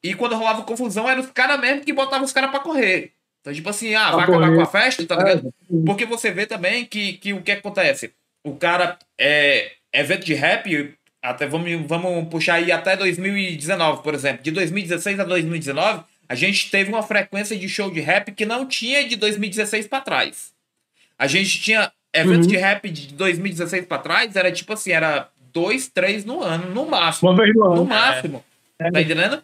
E 0.01 0.13
quando 0.13 0.35
rolava 0.35 0.63
confusão, 0.63 1.09
eram 1.09 1.21
os 1.21 1.31
caras 1.31 1.59
mesmo 1.59 1.83
que 1.83 1.93
botavam 1.93 2.25
os 2.25 2.31
caras 2.31 2.51
pra 2.51 2.59
correr. 2.59 3.13
Então, 3.41 3.53
tipo 3.53 3.69
assim, 3.69 3.93
ah, 3.93 4.11
vai 4.11 4.23
acabar 4.23 4.55
com 4.55 4.61
a 4.61 4.65
festa, 4.65 5.05
tá 5.05 5.15
ligado? 5.15 5.53
Porque 5.85 6.05
você 6.05 6.31
vê 6.31 6.45
também 6.45 6.85
que, 6.85 7.13
que 7.13 7.33
o 7.33 7.41
que 7.41 7.51
acontece? 7.51 8.13
o 8.43 8.55
cara 8.55 8.99
é 9.17 9.71
evento 9.93 10.25
de 10.25 10.33
rap, 10.33 10.93
até 11.21 11.47
vamos, 11.47 11.87
vamos 11.87 12.27
puxar 12.29 12.55
aí 12.55 12.71
até 12.71 12.97
2019, 12.97 14.03
por 14.03 14.13
exemplo. 14.13 14.43
De 14.43 14.51
2016 14.51 15.19
a 15.19 15.23
2019, 15.23 16.03
a 16.27 16.35
gente 16.35 16.69
teve 16.69 16.89
uma 16.89 17.01
frequência 17.01 17.57
de 17.57 17.69
show 17.69 17.89
de 17.89 18.01
rap 18.01 18.31
que 18.31 18.45
não 18.45 18.67
tinha 18.67 19.07
de 19.07 19.15
2016 19.15 19.87
para 19.87 20.01
trás. 20.01 20.51
A 21.17 21.27
gente 21.27 21.61
tinha 21.61 21.91
evento 22.13 22.43
uhum. 22.43 22.47
de 22.47 22.57
rap 22.57 22.89
de 22.89 23.13
2016 23.13 23.85
para 23.85 23.97
trás, 23.99 24.35
era 24.35 24.51
tipo 24.51 24.73
assim, 24.73 24.91
era 24.91 25.29
dois, 25.53 25.87
três 25.87 26.25
no 26.25 26.41
ano, 26.41 26.73
no 26.73 26.85
máximo. 26.85 27.29
Uma 27.29 27.37
vez 27.37 27.55
no 27.55 27.65
ano. 27.65 27.75
No 27.75 27.85
máximo. 27.85 28.43
É. 28.79 28.91
Tá 28.91 29.01
entendendo? 29.01 29.41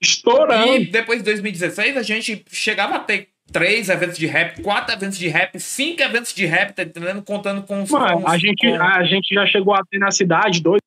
Estourando. 0.00 0.76
E 0.76 0.86
depois 0.86 1.18
de 1.18 1.24
2016, 1.24 1.96
a 1.96 2.02
gente 2.02 2.44
chegava 2.50 2.96
a 2.96 2.98
ter 3.00 3.28
três 3.50 3.88
eventos 3.88 4.18
de 4.18 4.26
rap, 4.26 4.62
quatro 4.62 4.94
eventos 4.94 5.18
de 5.18 5.28
rap, 5.28 5.58
cinco 5.58 6.02
eventos 6.02 6.34
de 6.34 6.46
rap, 6.46 6.72
tá 6.72 6.82
entendendo? 6.82 7.22
Contando 7.22 7.62
com 7.62 7.82
os. 7.82 7.90
Mano, 7.90 8.26
a, 8.26 8.38
gente, 8.38 8.68
com... 8.68 8.82
a 8.82 9.04
gente 9.04 9.34
já 9.34 9.46
chegou 9.46 9.74
a 9.74 9.82
ter 9.90 9.98
na 9.98 10.10
cidade 10.10 10.60
dois 10.60 10.80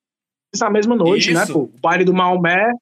na 0.58 0.70
mesma 0.70 0.96
noite, 0.96 1.32
né, 1.32 1.42
Isso. 1.42 1.52
né, 1.52 1.54
pô? 1.54 1.60
O 1.60 1.80
baile 1.80 2.04
do 2.04 2.12
Maomé 2.12 2.72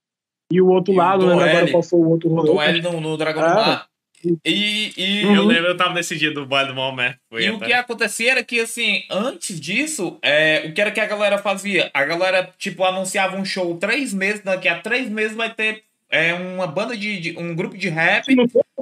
e 0.51 0.61
o 0.61 0.69
outro 0.69 0.93
e 0.93 0.97
lado, 0.97 1.27
lembro 1.27 1.45
agora 1.45 1.71
qual 1.71 1.83
foi 1.83 1.99
o 1.99 2.09
outro 2.09 2.29
rolê. 2.31 2.51
O 2.51 2.61
L 2.61 2.83
no, 2.83 3.01
no 3.01 3.17
Dragão 3.17 3.45
é. 3.45 3.55
Mar. 3.55 3.87
E, 4.45 4.93
e 4.97 5.25
uhum. 5.25 5.37
eu 5.37 5.45
lembro, 5.45 5.67
eu 5.67 5.77
tava 5.77 5.95
nesse 5.95 6.17
dia 6.17 6.33
do 6.33 6.47
baile 6.47 6.69
do 6.69 6.75
Maomé. 6.75 7.17
e 7.33 7.47
até. 7.47 7.53
o 7.53 7.59
que 7.61 7.73
acontecia 7.73 8.33
era 8.33 8.43
que, 8.43 8.61
assim, 8.61 9.05
antes 9.11 9.61
disso, 9.61 10.19
é, 10.23 10.65
o 10.67 10.73
que 10.73 10.81
era 10.81 10.91
que 10.91 11.01
a 11.01 11.07
galera 11.07 11.39
fazia? 11.39 11.91
A 11.95 12.05
galera, 12.05 12.51
tipo, 12.59 12.85
anunciava 12.85 13.37
um 13.37 13.45
show 13.45 13.77
três 13.79 14.13
meses, 14.13 14.43
daqui 14.43 14.69
a 14.69 14.81
três 14.81 15.09
meses 15.09 15.37
vai 15.37 15.53
ter 15.53 15.85
é 16.11 16.33
uma 16.35 16.67
banda 16.67 16.97
de, 16.97 17.21
de 17.21 17.39
um 17.39 17.55
grupo 17.55 17.77
de 17.77 17.89
rap. 17.89 18.25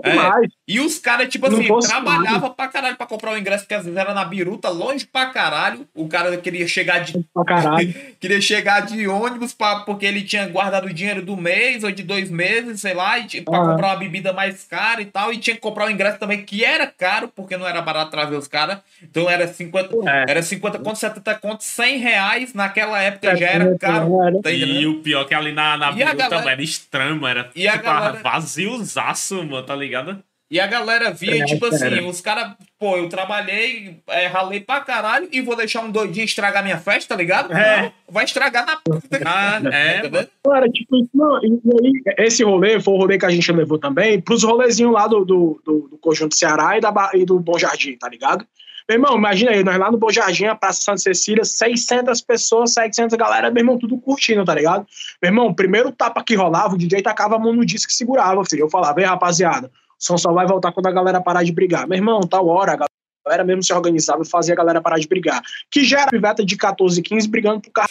É, 0.05 0.48
e 0.69 0.78
os 0.78 0.98
caras, 0.98 1.28
tipo 1.28 1.47
assim, 1.47 1.66
trabalhavam 1.81 2.51
pra 2.51 2.69
caralho 2.69 2.97
pra 2.97 3.07
comprar 3.07 3.32
o 3.32 3.39
ingresso, 3.39 3.65
porque 3.65 3.74
às 3.74 3.85
vezes 3.85 3.98
era 3.98 4.12
na 4.12 4.24
biruta, 4.24 4.69
longe 4.69 5.07
pra 5.07 5.27
caralho. 5.27 5.89
O 5.94 6.07
cara 6.07 6.36
queria 6.36 6.69
chegar 6.69 7.01
de. 7.01 7.15
queria 8.20 8.40
chegar 8.40 8.81
de 8.81 9.09
ônibus 9.09 9.53
pra, 9.55 9.81
porque 9.81 10.07
ele 10.07 10.23
tinha 10.23 10.47
guardado 10.47 10.86
o 10.86 10.93
dinheiro 10.93 11.23
do 11.23 11.36
mês 11.36 11.82
ou 11.82 11.90
de 11.90 12.03
dois 12.03 12.31
meses, 12.31 12.81
sei 12.81 12.94
lá, 12.94 13.19
e, 13.19 13.40
pra 13.40 13.57
ah. 13.57 13.66
comprar 13.70 13.89
uma 13.89 13.97
bebida 13.97 14.32
mais 14.32 14.65
cara 14.65 15.01
e 15.01 15.07
tal. 15.07 15.32
E 15.32 15.39
tinha 15.39 15.57
que 15.57 15.62
comprar 15.62 15.86
o 15.86 15.90
ingresso 15.90 16.19
também, 16.19 16.44
que 16.44 16.65
era 16.65 16.86
caro, 16.86 17.28
porque 17.35 17.57
não 17.57 17.66
era 17.66 17.81
barato 17.81 18.11
trazer 18.11 18.36
os 18.36 18.47
caras. 18.47 18.78
Então 19.03 19.28
era 19.28 19.48
50, 19.48 19.97
é. 20.09 20.24
era 20.28 20.43
50 20.43 20.78
contos, 20.78 21.01
70 21.01 21.35
contos, 21.36 21.66
100 21.66 21.98
reais. 21.98 22.55
Naquela 22.55 23.01
época 23.03 23.31
é, 23.31 23.36
já 23.36 23.47
era 23.47 23.78
caro. 23.78 24.40
Tá 24.43 24.51
e 24.51 24.86
o 24.86 25.01
pior 25.01 25.23
é 25.23 25.24
que 25.24 25.35
ali 25.35 25.53
na, 25.53 25.77
na 25.77 25.90
biruta 25.90 26.15
galera... 26.15 26.53
era 26.53 26.62
estranho, 26.62 27.16
mano. 27.17 27.27
Era 27.41 27.51
e 27.55 27.69
tipo, 27.69 27.83
galera... 27.83 28.21
vaziozaço, 28.23 29.37
mano, 29.45 29.63
tá 29.63 29.75
ligado? 29.75 30.23
E 30.49 30.61
a 30.61 30.67
galera 30.67 31.11
via, 31.11 31.43
é, 31.43 31.45
tipo 31.45 31.67
assim, 31.67 31.87
era. 31.87 32.07
os 32.07 32.21
caras, 32.21 32.53
pô, 32.79 32.97
eu 32.97 33.09
trabalhei, 33.09 34.01
é, 34.07 34.29
ralei 34.29 34.61
pra 34.61 34.81
caralho 34.81 35.29
e 35.33 35.41
vou 35.41 35.57
deixar 35.57 35.81
um 35.81 35.91
doidinho 35.91 36.25
estragar 36.25 36.63
minha 36.63 36.79
festa, 36.79 37.15
tá 37.15 37.21
ligado? 37.21 37.53
É. 37.53 37.83
Não, 37.83 37.93
vai 38.09 38.25
estragar 38.25 38.65
na 38.65 38.77
puta. 38.77 39.21
Ah, 39.25 39.61
é, 39.73 40.09
tá 40.09 40.27
Cara, 40.45 40.69
tipo, 40.69 41.05
não, 41.13 41.41
e 41.43 41.61
aí, 41.83 42.27
esse 42.27 42.45
rolê 42.45 42.79
foi 42.79 42.95
o 42.95 42.97
rolê 42.97 43.19
que 43.19 43.27
a 43.27 43.31
gente 43.31 43.51
levou 43.51 43.77
também 43.77 44.21
pros 44.21 44.45
rolezinhos 44.45 44.93
lá 44.93 45.09
do, 45.09 45.25
do, 45.25 45.61
do, 45.65 45.89
do 45.89 45.99
Conjunto 45.99 46.37
Ceará 46.37 46.79
e, 46.79 46.81
da, 46.81 46.93
e 47.15 47.25
do 47.25 47.41
Bom 47.41 47.59
Jardim, 47.59 47.97
tá 47.97 48.09
ligado? 48.09 48.47
Meu 48.89 48.99
irmão, 48.99 49.17
imagina 49.17 49.51
aí, 49.51 49.65
nós 49.65 49.77
lá 49.79 49.91
no 49.91 49.99
Bom 49.99 50.11
Jardim, 50.11 50.45
a 50.45 50.55
Praça 50.55 50.81
Santa 50.81 50.99
Cecília, 50.99 51.45
600 51.45 52.21
pessoas, 52.21 52.73
700 52.73 53.17
galera, 53.19 53.51
meu 53.51 53.61
irmão, 53.61 53.77
tudo 53.77 53.99
curtindo, 53.99 54.45
tá 54.45 54.55
ligado? 54.55 54.87
Meu 55.21 55.31
irmão, 55.31 55.53
primeiro 55.53 55.91
tapa 55.91 56.23
que 56.23 56.37
rolava, 56.37 56.75
o 56.75 56.79
DJ 56.79 57.03
tacava 57.03 57.35
a 57.35 57.39
mão 57.39 57.53
no 57.53 57.67
disco 57.67 57.89
que 57.89 57.95
segurava, 57.95 58.45
filho. 58.45 58.63
Eu 58.63 58.71
falava, 58.71 59.01
ei, 59.01 59.07
rapaziada, 59.07 59.67
o 59.69 59.71
som 59.99 60.17
só 60.17 60.33
vai 60.33 60.47
voltar 60.47 60.71
quando 60.71 60.87
a 60.87 60.93
galera 60.93 61.21
parar 61.21 61.43
de 61.43 61.53
brigar. 61.53 61.89
Meu 61.89 61.97
irmão, 61.97 62.21
tal 62.21 62.47
hora, 62.47 62.75
a 62.75 62.87
galera 63.27 63.43
mesmo 63.43 63.65
se 63.65 63.73
organizava 63.73 64.23
e 64.23 64.29
fazia 64.29 64.55
a 64.55 64.57
galera 64.57 64.81
parar 64.81 64.99
de 64.99 65.09
brigar. 65.09 65.43
Que 65.69 65.83
já 65.83 66.03
era 66.03 66.11
piveta 66.11 66.45
de 66.45 66.57
14, 66.57 67.03
15 67.03 67.29
brigando 67.29 67.61
pro 67.63 67.73
carro 67.73 67.89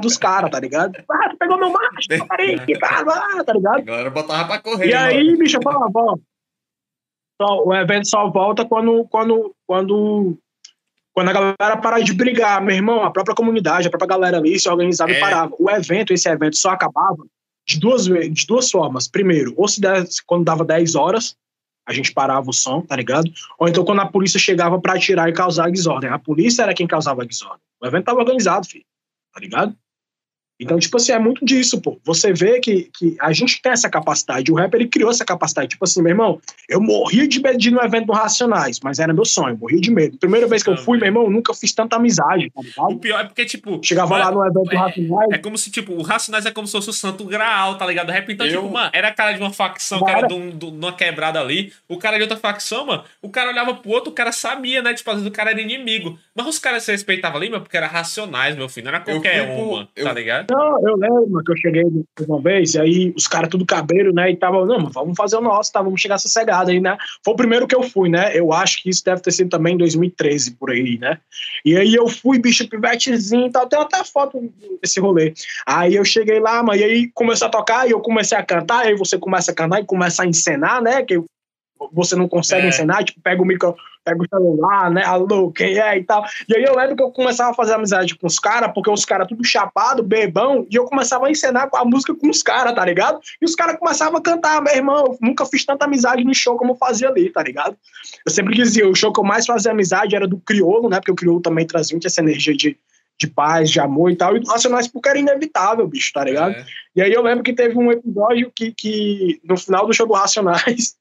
dos 0.00 0.16
caras, 0.16 0.50
tá 0.50 0.60
ligado? 0.60 0.92
Ah, 1.10 1.28
tu 1.28 1.36
pegou 1.36 1.58
meu 1.58 1.70
macho, 1.70 2.26
parei, 2.28 2.58
que 2.64 2.78
tá, 2.78 3.04
tá 3.44 3.52
ligado? 3.52 3.78
A 3.78 3.80
galera 3.80 4.10
botava 4.10 4.46
pra 4.46 4.58
correr. 4.58 4.88
E 4.88 4.94
aí, 4.94 5.24
mano. 5.26 5.38
bicho, 5.38 5.58
eu 5.58 5.62
falava, 5.62 5.90
ó, 5.94 6.16
o 7.46 7.74
evento 7.74 8.08
só 8.08 8.28
volta 8.30 8.64
quando, 8.64 9.04
quando, 9.08 9.54
quando, 9.66 10.38
quando 11.12 11.28
a 11.28 11.32
galera 11.32 11.76
parar 11.76 12.00
de 12.00 12.12
brigar, 12.12 12.62
meu 12.62 12.74
irmão, 12.74 13.02
a 13.02 13.10
própria 13.10 13.34
comunidade, 13.34 13.86
a 13.86 13.90
própria 13.90 14.08
galera 14.08 14.38
ali 14.38 14.58
se 14.58 14.68
organizava 14.68 15.10
é. 15.10 15.16
e 15.16 15.20
parava. 15.20 15.54
O 15.58 15.70
evento, 15.70 16.12
esse 16.12 16.28
evento 16.28 16.56
só 16.56 16.70
acabava 16.70 17.24
de 17.66 17.78
duas, 17.78 18.04
de 18.04 18.46
duas 18.46 18.70
formas. 18.70 19.08
Primeiro, 19.08 19.54
ou 19.56 19.68
se 19.68 19.80
desse, 19.80 20.24
quando 20.24 20.44
dava 20.44 20.64
10 20.64 20.94
horas, 20.94 21.36
a 21.86 21.92
gente 21.92 22.12
parava 22.12 22.50
o 22.50 22.52
som, 22.52 22.82
tá 22.82 22.94
ligado? 22.94 23.30
Ou 23.58 23.68
então 23.68 23.84
quando 23.84 24.00
a 24.00 24.06
polícia 24.06 24.38
chegava 24.38 24.80
para 24.80 24.94
atirar 24.94 25.28
e 25.28 25.32
causar 25.32 25.70
desordem. 25.70 26.10
A 26.10 26.18
polícia 26.18 26.62
era 26.62 26.74
quem 26.74 26.86
causava 26.86 27.24
desordem. 27.24 27.60
O 27.80 27.86
evento 27.86 28.04
tava 28.04 28.20
organizado, 28.20 28.66
filho, 28.66 28.84
tá 29.32 29.40
ligado? 29.40 29.74
Então, 30.60 30.78
tipo 30.78 30.98
assim, 30.98 31.12
é 31.12 31.18
muito 31.18 31.44
disso, 31.44 31.80
pô. 31.80 31.98
Você 32.04 32.32
vê 32.32 32.60
que, 32.60 32.90
que 32.96 33.16
a 33.18 33.32
gente 33.32 33.62
tem 33.62 33.72
essa 33.72 33.88
capacidade. 33.88 34.52
O 34.52 34.54
rap, 34.54 34.74
ele 34.74 34.86
criou 34.86 35.10
essa 35.10 35.24
capacidade. 35.24 35.68
Tipo 35.68 35.84
assim, 35.84 36.02
meu 36.02 36.10
irmão, 36.10 36.40
eu 36.68 36.80
morria 36.80 37.26
de 37.26 37.40
medo 37.40 37.56
de 37.56 37.68
ir 37.68 37.72
no 37.72 37.80
evento 37.80 38.06
do 38.06 38.12
Racionais, 38.12 38.78
mas 38.82 38.98
era 38.98 39.12
meu 39.14 39.24
sonho, 39.24 39.56
morria 39.56 39.80
de 39.80 39.90
medo. 39.90 40.18
Primeira 40.18 40.46
vez 40.46 40.62
que 40.62 40.68
eu 40.68 40.76
fui, 40.76 40.98
meu 40.98 41.06
irmão, 41.06 41.24
eu 41.24 41.30
nunca 41.30 41.54
fiz 41.54 41.72
tanta 41.72 41.96
amizade, 41.96 42.52
tá? 42.76 42.84
O 42.84 42.98
pior 42.98 43.20
é 43.20 43.24
porque, 43.24 43.46
tipo... 43.46 43.80
Chegava 43.82 44.18
lá 44.18 44.30
no 44.30 44.44
evento 44.44 44.70
é, 44.70 44.74
do 44.74 44.76
Racionais... 44.76 45.30
É 45.32 45.38
como 45.38 45.56
se, 45.56 45.70
tipo, 45.70 45.94
o 45.94 46.02
Racionais 46.02 46.44
é 46.44 46.50
como 46.50 46.66
se 46.66 46.72
fosse 46.72 46.90
o 46.90 46.92
santo 46.92 47.24
graal, 47.24 47.78
tá 47.78 47.86
ligado? 47.86 48.10
O 48.10 48.12
rap, 48.12 48.30
então, 48.30 48.46
eu... 48.46 48.60
tipo, 48.60 48.72
mano, 48.72 48.90
era 48.92 49.10
cara 49.12 49.32
de 49.32 49.40
uma 49.40 49.52
facção 49.52 50.06
era 50.06 50.26
de, 50.26 50.34
um, 50.34 50.50
de 50.50 50.64
uma 50.66 50.92
quebrada 50.92 51.40
ali. 51.40 51.72
O 51.88 51.96
cara 51.96 52.16
de 52.16 52.22
outra 52.22 52.36
facção, 52.36 52.86
mano, 52.86 53.04
o 53.22 53.30
cara 53.30 53.50
olhava 53.50 53.74
pro 53.74 53.90
outro, 53.90 54.10
o 54.10 54.14
cara 54.14 54.32
sabia, 54.32 54.82
né? 54.82 54.92
Tipo, 54.92 55.10
às 55.10 55.16
vezes 55.16 55.28
o 55.28 55.32
cara 55.32 55.50
era 55.50 55.60
inimigo. 55.60 56.18
Mas 56.34 56.46
os 56.46 56.58
caras 56.58 56.82
se 56.82 56.92
respeitavam 56.92 57.38
ali, 57.38 57.48
meu, 57.48 57.60
porque 57.60 57.76
era 57.76 57.86
Racionais, 57.86 58.56
meu 58.56 58.68
filho. 58.68 58.84
Não 58.84 58.94
era 58.94 59.00
qualquer 59.00 59.48
um, 59.48 59.72
mano, 59.72 59.88
tá 59.94 60.12
ligado? 60.12 60.49
Não, 60.50 60.88
eu 60.88 60.96
lembro 60.96 61.44
que 61.44 61.52
eu 61.52 61.56
cheguei 61.56 61.84
uma 62.26 62.42
vez, 62.42 62.74
e 62.74 62.80
aí 62.80 63.14
os 63.16 63.28
caras 63.28 63.48
tudo 63.48 63.64
cabreiro, 63.64 64.12
né? 64.12 64.30
E 64.30 64.36
tava, 64.36 64.66
não, 64.66 64.86
vamos 64.90 65.16
fazer 65.16 65.36
o 65.36 65.40
nosso, 65.40 65.72
tá? 65.72 65.80
Vamos 65.80 66.00
chegar 66.00 66.18
sossegado 66.18 66.70
aí, 66.70 66.80
né? 66.80 66.98
Foi 67.24 67.34
o 67.34 67.36
primeiro 67.36 67.68
que 67.68 67.74
eu 67.74 67.84
fui, 67.84 68.08
né? 68.08 68.36
Eu 68.36 68.52
acho 68.52 68.82
que 68.82 68.90
isso 68.90 69.04
deve 69.04 69.20
ter 69.22 69.30
sido 69.30 69.48
também 69.48 69.74
em 69.74 69.78
2013, 69.78 70.56
por 70.56 70.70
aí, 70.70 70.98
né? 70.98 71.18
E 71.64 71.76
aí 71.76 71.94
eu 71.94 72.08
fui, 72.08 72.40
bicho, 72.40 72.68
pivetezinho 72.68 73.46
e 73.46 73.50
tal. 73.50 73.68
Tem 73.68 73.78
até 73.78 74.02
foto 74.02 74.52
desse 74.82 74.98
rolê. 74.98 75.32
Aí 75.64 75.94
eu 75.94 76.04
cheguei 76.04 76.40
lá, 76.40 76.64
e 76.76 76.82
aí 76.82 77.10
começou 77.14 77.46
a 77.46 77.50
tocar, 77.50 77.86
e 77.86 77.92
eu 77.92 78.00
comecei 78.00 78.36
a 78.36 78.42
cantar, 78.42 78.86
aí 78.86 78.96
você 78.96 79.16
começa 79.16 79.52
a 79.52 79.54
cantar 79.54 79.80
e 79.80 79.84
começa 79.86 80.24
a 80.24 80.26
encenar, 80.26 80.82
né? 80.82 81.02
Que 81.02 81.22
você 81.92 82.14
não 82.16 82.28
consegue 82.28 82.66
é. 82.66 82.68
encenar, 82.68 83.04
tipo, 83.04 83.20
pega 83.20 83.42
o 83.42 83.46
micro, 83.46 83.74
pega 84.10 84.22
o 84.22 84.28
celular, 84.28 84.90
né? 84.90 85.04
Alô, 85.04 85.50
quem 85.50 85.78
é 85.78 85.98
e 85.98 86.04
tal. 86.04 86.24
E 86.48 86.56
aí 86.56 86.62
eu 86.62 86.76
lembro 86.76 86.96
que 86.96 87.02
eu 87.02 87.10
começava 87.10 87.50
a 87.50 87.54
fazer 87.54 87.74
amizade 87.74 88.16
com 88.16 88.26
os 88.26 88.38
caras, 88.38 88.70
porque 88.72 88.90
os 88.90 89.04
caras 89.04 89.28
tudo 89.28 89.44
chapado, 89.44 90.02
bebão, 90.02 90.66
e 90.70 90.76
eu 90.76 90.84
começava 90.84 91.26
a 91.26 91.30
encenar 91.30 91.68
a 91.74 91.84
música 91.84 92.14
com 92.14 92.28
os 92.28 92.42
caras, 92.42 92.74
tá 92.74 92.84
ligado? 92.84 93.20
E 93.40 93.44
os 93.44 93.54
caras 93.54 93.78
começavam 93.78 94.18
a 94.18 94.22
cantar, 94.22 94.62
meu 94.62 94.74
irmão, 94.74 95.04
eu 95.06 95.18
nunca 95.20 95.46
fiz 95.46 95.64
tanta 95.64 95.84
amizade 95.84 96.24
no 96.24 96.34
show 96.34 96.56
como 96.56 96.72
eu 96.72 96.76
fazia 96.76 97.08
ali, 97.08 97.30
tá 97.30 97.42
ligado? 97.42 97.76
Eu 98.26 98.32
sempre 98.32 98.54
dizia, 98.54 98.88
o 98.88 98.94
show 98.94 99.12
que 99.12 99.20
eu 99.20 99.24
mais 99.24 99.46
fazia 99.46 99.72
amizade 99.72 100.16
era 100.16 100.26
do 100.26 100.38
Criolo, 100.38 100.88
né? 100.88 100.98
Porque 100.98 101.12
o 101.12 101.16
Criolo 101.16 101.40
também 101.40 101.66
trazia 101.66 101.94
muito 101.94 102.06
essa 102.06 102.20
energia 102.20 102.54
de, 102.54 102.76
de 103.18 103.26
paz, 103.26 103.70
de 103.70 103.78
amor 103.78 104.10
e 104.10 104.16
tal, 104.16 104.36
e 104.36 104.40
do 104.40 104.48
Racionais 104.48 104.88
porque 104.88 105.08
era 105.08 105.18
inevitável, 105.18 105.86
bicho, 105.86 106.12
tá 106.12 106.24
ligado? 106.24 106.52
É. 106.52 106.64
E 106.96 107.02
aí 107.02 107.12
eu 107.12 107.22
lembro 107.22 107.44
que 107.44 107.52
teve 107.52 107.78
um 107.78 107.92
episódio 107.92 108.50
que, 108.54 108.72
que 108.72 109.40
no 109.44 109.56
final 109.56 109.86
do 109.86 109.92
show 109.92 110.06
do 110.06 110.14
Racionais 110.14 110.99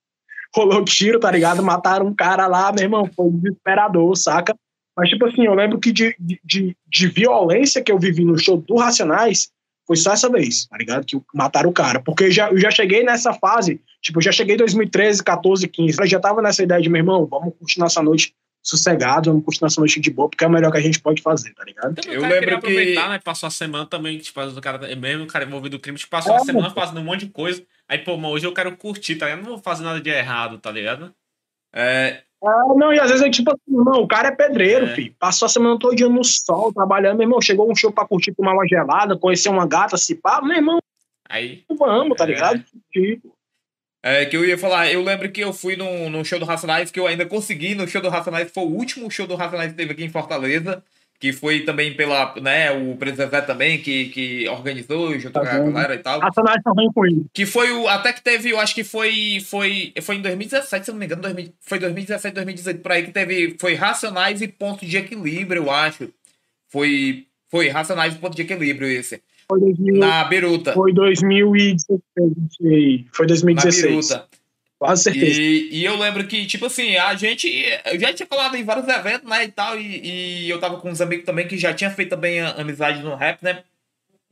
rolou 0.55 0.83
tiro, 0.83 1.19
tá 1.19 1.31
ligado? 1.31 1.63
Mataram 1.63 2.07
um 2.07 2.13
cara 2.13 2.47
lá, 2.47 2.71
meu 2.71 2.83
irmão, 2.83 3.09
foi 3.15 3.29
desesperador, 3.31 4.15
saca? 4.15 4.55
Mas, 4.97 5.09
tipo 5.09 5.25
assim, 5.25 5.45
eu 5.45 5.53
lembro 5.53 5.79
que 5.79 5.91
de, 5.91 6.15
de, 6.43 6.75
de 6.87 7.07
violência 7.07 7.81
que 7.81 7.91
eu 7.91 7.97
vivi 7.97 8.25
no 8.25 8.37
show 8.37 8.57
do 8.57 8.75
Racionais 8.75 9.49
foi 9.87 9.95
só 9.95 10.13
essa 10.13 10.29
vez, 10.29 10.67
tá 10.67 10.77
ligado? 10.77 11.05
Que 11.05 11.19
mataram 11.33 11.69
o 11.69 11.73
cara. 11.73 11.99
Porque 11.99 12.29
já, 12.29 12.49
eu 12.49 12.57
já 12.57 12.69
cheguei 12.69 13.03
nessa 13.03 13.33
fase, 13.33 13.81
tipo, 14.01 14.19
eu 14.19 14.23
já 14.23 14.31
cheguei 14.31 14.55
em 14.55 14.59
2013, 14.59 15.23
14, 15.23 15.67
15. 15.67 15.99
Eu 15.99 16.07
já 16.07 16.19
tava 16.19 16.41
nessa 16.41 16.61
ideia 16.61 16.81
de, 16.81 16.89
meu 16.89 16.99
irmão, 16.99 17.25
vamos 17.25 17.55
curtir 17.57 17.79
nossa 17.79 18.01
noite 18.03 18.33
sossegado, 18.69 19.29
vamos 19.29 19.43
curtir 19.43 19.61
nossa 19.61 19.81
noite 19.81 19.99
de 19.99 20.09
boa, 20.09 20.29
porque 20.29 20.43
é 20.43 20.47
o 20.47 20.51
melhor 20.51 20.71
que 20.71 20.77
a 20.77 20.81
gente 20.81 20.99
pode 20.99 21.21
fazer, 21.21 21.53
tá 21.53 21.63
ligado? 21.63 21.95
Então, 21.97 22.13
eu 22.13 22.21
lembro 22.21 22.47
que... 22.47 22.53
aproveitar, 22.53 23.09
né? 23.09 23.19
Passou 23.23 23.47
a 23.47 23.51
semana 23.51 23.85
também, 23.85 24.17
tipo, 24.17 24.39
o 24.41 24.61
cara, 24.61 24.95
mesmo 24.95 25.23
o 25.23 25.27
cara 25.27 25.45
envolvido 25.45 25.77
no 25.77 25.81
crime, 25.81 25.97
tipo, 25.97 26.11
passou 26.11 26.33
é, 26.33 26.37
a 26.37 26.39
semana 26.39 26.69
fazendo 26.69 26.99
um 26.99 27.03
monte 27.03 27.25
de 27.25 27.31
coisa. 27.31 27.63
Aí, 27.87 27.97
pô, 27.97 28.17
mas 28.17 28.31
hoje 28.31 28.45
eu 28.45 28.53
quero 28.53 28.75
curtir, 28.77 29.15
tá 29.15 29.25
ligado? 29.25 29.41
Não 29.41 29.51
vou 29.51 29.59
fazer 29.59 29.83
nada 29.83 29.99
de 29.99 30.09
errado, 30.09 30.57
tá 30.59 30.71
ligado? 30.71 31.13
É. 31.73 32.21
Ah, 32.43 32.73
não, 32.75 32.93
e 32.93 32.99
às 32.99 33.09
vezes 33.09 33.25
é 33.25 33.29
tipo 33.29 33.51
assim, 33.51 33.77
irmão, 33.77 34.01
o 34.01 34.07
cara 34.07 34.29
é 34.29 34.31
pedreiro, 34.31 34.85
é. 34.85 34.95
filho. 34.95 35.13
Passou 35.19 35.45
a 35.45 35.49
semana 35.49 35.77
todo 35.77 35.95
dia 35.95 36.07
no 36.07 36.23
sol, 36.23 36.71
trabalhando, 36.71 37.17
meu 37.17 37.25
irmão. 37.25 37.41
Chegou 37.41 37.69
um 37.69 37.75
show 37.75 37.91
pra 37.91 38.05
curtir, 38.05 38.33
tomar 38.33 38.53
uma 38.53 38.67
gelada, 38.67 39.17
conhecer 39.17 39.49
uma 39.49 39.67
gata, 39.67 39.97
se 39.97 40.15
pá, 40.15 40.41
meu 40.41 40.55
irmão. 40.55 40.79
Aí. 41.27 41.63
Vamos, 41.77 42.17
tá 42.17 42.23
é. 42.23 42.27
ligado? 42.27 42.63
Tipo. 42.91 43.38
É, 44.01 44.25
que 44.25 44.37
eu 44.37 44.45
ia 44.45 44.57
falar, 44.57 44.91
eu 44.91 45.03
lembro 45.03 45.29
que 45.29 45.41
eu 45.41 45.51
fui 45.51 45.75
no, 45.75 46.09
no 46.09 46.23
show 46.23 46.39
do 46.39 46.45
Racionais, 46.45 46.89
que 46.89 46.99
eu 46.99 47.05
ainda 47.05 47.25
consegui 47.25 47.75
no 47.75 47.87
show 47.87 48.01
do 48.01 48.07
Racionais, 48.09 48.49
foi 48.49 48.63
o 48.63 48.67
último 48.67 49.11
show 49.11 49.27
do 49.27 49.35
Racionais 49.35 49.71
que 49.71 49.77
teve 49.77 49.91
aqui 49.91 50.05
em 50.05 50.09
Fortaleza, 50.09 50.81
que 51.19 51.33
foi 51.33 51.61
também 51.65 51.93
pela, 51.93 52.33
né, 52.39 52.71
o 52.71 52.95
Presidente 52.95 53.31
Zé 53.31 53.41
também, 53.41 53.81
que, 53.81 54.05
que 54.05 54.47
organizou, 54.47 55.19
junto 55.19 55.33
Tá 55.33 55.41
com 55.41 55.47
a 55.47 55.59
galera 55.59 55.95
e 55.95 55.97
tal. 55.97 56.21
Racionais 56.21 56.63
também 56.63 56.87
isso. 57.11 57.25
Que 57.33 57.45
foi 57.45 57.71
o. 57.73 57.89
Até 57.89 58.13
que 58.13 58.21
teve, 58.21 58.51
eu 58.51 58.59
acho 58.59 58.73
que 58.73 58.85
foi. 58.85 59.41
Foi, 59.45 59.93
foi 60.01 60.15
em 60.15 60.21
2017, 60.21 60.85
se 60.85 60.91
eu 60.91 60.93
não 60.93 60.99
me 60.99 61.05
engano, 61.05 61.21
2000, 61.21 61.53
foi 61.59 61.79
2017, 61.79 62.35
2018, 62.35 62.81
por 62.81 62.91
aí 62.93 63.03
que 63.03 63.11
teve. 63.11 63.57
Foi 63.59 63.73
Racionais 63.73 64.41
e 64.41 64.47
Ponto 64.47 64.85
de 64.85 64.95
Equilíbrio, 64.95 65.63
eu 65.63 65.71
acho. 65.71 66.09
Foi. 66.69 67.25
Foi 67.49 67.67
Racionais 67.67 68.15
e 68.15 68.17
Ponto 68.17 68.35
de 68.35 68.43
Equilíbrio 68.43 68.87
esse. 68.87 69.21
Foi, 69.49 69.59
2000, 69.59 69.95
Na 69.97 70.23
Biruta. 70.25 70.73
foi 70.73 70.93
2016. 70.93 73.05
Foi 73.11 73.25
Na 73.25 73.27
2016. 73.27 73.85
Biruta. 73.87 74.27
Quase 74.77 75.03
certeza. 75.03 75.41
E, 75.41 75.69
e 75.73 75.83
eu 75.83 75.97
lembro 75.97 76.25
que, 76.25 76.45
tipo 76.45 76.67
assim, 76.67 76.95
a 76.95 77.13
gente. 77.15 77.49
Eu 77.85 77.99
já 77.99 78.13
tinha 78.13 78.27
falado 78.27 78.55
em 78.55 78.63
vários 78.63 78.87
eventos, 78.87 79.29
né? 79.29 79.43
E 79.43 79.47
tal. 79.49 79.77
E, 79.77 80.45
e 80.45 80.49
eu 80.49 80.59
tava 80.59 80.77
com 80.77 80.89
uns 80.89 81.01
amigos 81.01 81.25
também 81.25 81.47
que 81.47 81.57
já 81.57 81.73
tinha 81.73 81.89
feito 81.91 82.09
também 82.09 82.39
a- 82.39 82.51
amizade 82.51 83.03
no 83.03 83.13
rap, 83.15 83.43
né? 83.43 83.63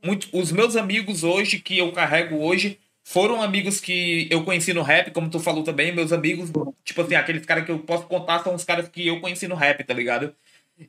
Muito, 0.04 0.28
os 0.32 0.52
meus 0.52 0.76
amigos 0.78 1.24
hoje, 1.24 1.60
que 1.60 1.78
eu 1.78 1.92
carrego 1.92 2.38
hoje, 2.38 2.78
foram 3.04 3.42
amigos 3.42 3.82
que 3.82 4.28
eu 4.32 4.44
conheci 4.44 4.72
no 4.74 4.84
rap, 4.84 5.12
como 5.12 5.30
tu 5.30 5.40
falou 5.40 5.64
também. 5.64 5.94
Meus 5.94 6.14
amigos, 6.14 6.50
tipo 6.86 7.02
assim, 7.02 7.16
aqueles 7.16 7.46
caras 7.46 7.66
que 7.66 7.72
eu 7.72 7.80
posso 7.80 8.06
contar 8.06 8.42
são 8.42 8.56
os 8.56 8.64
caras 8.64 8.88
que 8.88 9.06
eu 9.06 9.20
conheci 9.20 9.50
no 9.50 9.56
rap, 9.56 9.84
tá 9.84 9.94
ligado? 9.94 10.34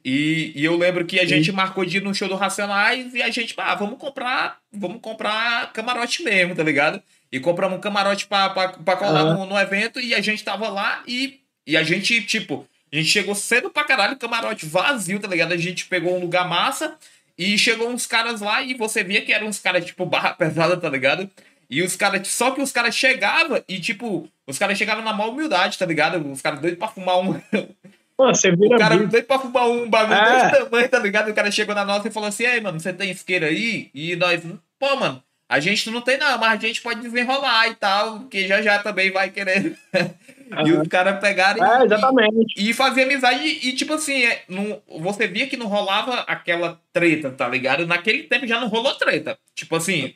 E, 0.04 0.52
e 0.54 0.64
eu 0.64 0.76
lembro 0.76 1.04
que 1.06 1.18
a 1.18 1.24
gente 1.24 1.50
marcou 1.50 1.84
de 1.84 1.96
ir 1.96 2.02
no 2.02 2.14
show 2.14 2.28
do 2.28 2.34
Racionais 2.34 3.14
e 3.14 3.22
a 3.22 3.30
gente, 3.30 3.54
ah, 3.56 3.74
vamos 3.74 3.98
comprar, 3.98 4.58
vamos 4.70 5.00
comprar 5.00 5.72
camarote 5.72 6.22
mesmo, 6.22 6.54
tá 6.54 6.62
ligado? 6.62 7.02
E 7.32 7.40
compramos 7.40 7.78
um 7.78 7.80
camarote 7.80 8.26
pra, 8.26 8.50
pra, 8.50 8.68
pra 8.68 8.96
colar 8.96 9.20
Aham. 9.20 9.34
no, 9.34 9.46
no 9.46 9.58
evento 9.58 10.00
e 10.00 10.14
a 10.14 10.20
gente 10.20 10.44
tava 10.44 10.68
lá 10.68 11.02
e, 11.06 11.40
e 11.66 11.76
a 11.76 11.82
gente, 11.82 12.22
tipo, 12.22 12.66
a 12.92 12.96
gente 12.96 13.08
chegou 13.08 13.34
cedo 13.34 13.70
pra 13.70 13.84
caralho, 13.84 14.16
camarote 14.16 14.66
vazio, 14.66 15.20
tá 15.20 15.28
ligado? 15.28 15.52
A 15.52 15.56
gente 15.56 15.86
pegou 15.86 16.16
um 16.16 16.20
lugar 16.20 16.46
massa 16.46 16.96
e 17.36 17.56
chegou 17.56 17.88
uns 17.88 18.06
caras 18.06 18.40
lá 18.40 18.62
e 18.62 18.74
você 18.74 19.02
via 19.02 19.22
que 19.22 19.32
eram 19.32 19.46
uns 19.46 19.58
caras, 19.58 19.84
tipo, 19.84 20.04
barra 20.04 20.34
pesada, 20.34 20.76
tá 20.76 20.88
ligado? 20.88 21.30
E 21.70 21.82
os 21.82 21.96
caras, 21.96 22.26
só 22.28 22.50
que 22.50 22.62
os 22.62 22.72
caras 22.72 22.94
chegavam 22.94 23.62
e, 23.68 23.78
tipo, 23.78 24.28
os 24.46 24.58
caras 24.58 24.76
chegavam 24.78 25.04
na 25.04 25.12
maior 25.12 25.30
humildade, 25.30 25.76
tá 25.76 25.84
ligado? 25.84 26.30
Os 26.30 26.40
caras 26.40 26.60
doidos 26.60 26.78
pra 26.78 26.88
fumar 26.88 27.18
um, 27.18 27.38
Mano, 28.18 28.34
você 28.34 28.50
vira 28.50 28.74
o 28.74 28.78
cara 28.78 28.96
bicho. 28.96 29.08
doido 29.10 29.26
pra 29.26 29.38
fumar 29.38 29.68
um 29.68 29.88
bagulho 29.88 30.18
É. 30.18 30.50
desse 30.50 30.64
tamanho, 30.64 30.88
tá 30.88 30.98
ligado? 30.98 31.30
O 31.30 31.34
cara 31.34 31.50
chegou 31.50 31.74
na 31.74 31.84
nossa 31.84 32.08
e 32.08 32.10
falou 32.10 32.28
assim: 32.28 32.44
Ei, 32.44 32.60
mano, 32.60 32.80
você 32.80 32.92
tem 32.92 33.10
isqueiro 33.10 33.46
aí? 33.46 33.90
E 33.94 34.16
nós, 34.16 34.42
pô, 34.78 34.96
mano, 34.96 35.22
a 35.48 35.60
gente 35.60 35.88
não 35.90 36.00
tem 36.00 36.18
não, 36.18 36.36
mas 36.38 36.52
a 36.52 36.66
gente 36.66 36.82
pode 36.82 37.00
desenrolar 37.00 37.68
e 37.68 37.74
tal, 37.76 38.20
que 38.24 38.46
já 38.48 38.60
já 38.60 38.80
também 38.82 39.10
vai 39.12 39.30
querer. 39.30 39.78
e 39.94 40.52
Aham. 40.52 40.82
os 40.82 40.88
caras 40.88 41.20
pegaram 41.20 41.64
É, 41.64 41.82
e, 41.82 41.84
exatamente. 41.86 42.54
e, 42.56 42.70
e 42.70 42.74
fazia 42.74 43.04
amizade 43.04 43.46
e, 43.46 43.72
tipo 43.74 43.92
assim, 43.94 44.24
é, 44.24 44.42
não, 44.48 44.82
você 45.00 45.26
via 45.28 45.46
que 45.46 45.56
não 45.56 45.66
rolava 45.66 46.20
aquela 46.22 46.80
treta, 46.92 47.30
tá 47.30 47.46
ligado? 47.48 47.86
Naquele 47.86 48.24
tempo 48.24 48.46
já 48.46 48.58
não 48.60 48.68
rolou 48.68 48.94
treta. 48.94 49.38
Tipo 49.54 49.76
assim, 49.76 50.14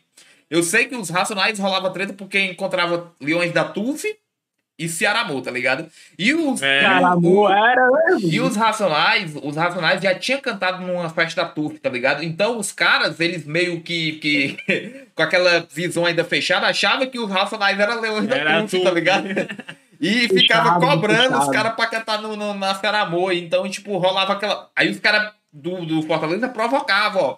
eu 0.51 0.63
sei 0.63 0.87
que 0.87 0.97
os 0.97 1.09
Racionais 1.09 1.59
rolava 1.59 1.91
treta 1.91 2.13
porque 2.15 2.39
encontrava 2.41 3.13
Leões 3.21 3.53
da 3.53 3.65
Tuf 3.65 4.05
e 4.79 4.89
Cearamô, 4.89 5.41
tá 5.41 5.51
ligado? 5.51 5.87
E 6.19 6.33
os. 6.35 6.63
É. 6.63 6.83
Era 6.85 7.15
e 8.21 8.41
os 8.41 8.57
Racionais, 8.57 9.35
os 9.43 9.57
Racionais 9.57 10.01
já 10.03 10.15
tinham 10.15 10.41
cantado 10.41 10.85
numa 10.85 11.09
festa 11.11 11.43
da 11.43 11.49
Turf, 11.49 11.79
tá 11.79 11.89
ligado? 11.91 12.23
Então 12.25 12.59
os 12.59 12.73
caras, 12.73 13.21
eles 13.21 13.45
meio 13.45 13.81
que, 13.83 14.13
que 14.13 15.07
com 15.15 15.23
aquela 15.23 15.67
visão 15.73 16.05
ainda 16.07 16.25
fechada, 16.25 16.67
achavam 16.67 17.07
que 17.07 17.19
os 17.19 17.31
Racionais 17.31 17.79
eram 17.79 18.01
leões 18.01 18.27
da 18.27 18.37
Era 18.37 18.59
Turf, 18.61 18.71
Turf. 18.73 18.85
tá 18.85 18.91
ligado? 18.91 19.29
E 20.01 20.27
ficava 20.35 20.75
Fechado, 20.75 20.81
cobrando 20.87 21.39
os 21.39 21.47
fechado. 21.47 21.51
caras 21.53 21.73
pra 21.75 21.87
cantar 21.87 22.21
no, 22.23 22.37
no, 22.37 22.55
na 22.55 22.75
Ceramô. 22.75 23.31
Então, 23.31 23.69
tipo, 23.69 23.97
rolava 23.99 24.33
aquela. 24.33 24.69
Aí 24.75 24.91
os 24.91 24.99
caras 24.99 25.33
do, 25.53 25.85
do 25.85 26.03
Fortaleza 26.03 26.49
provocavam, 26.49 27.23
ó. 27.23 27.37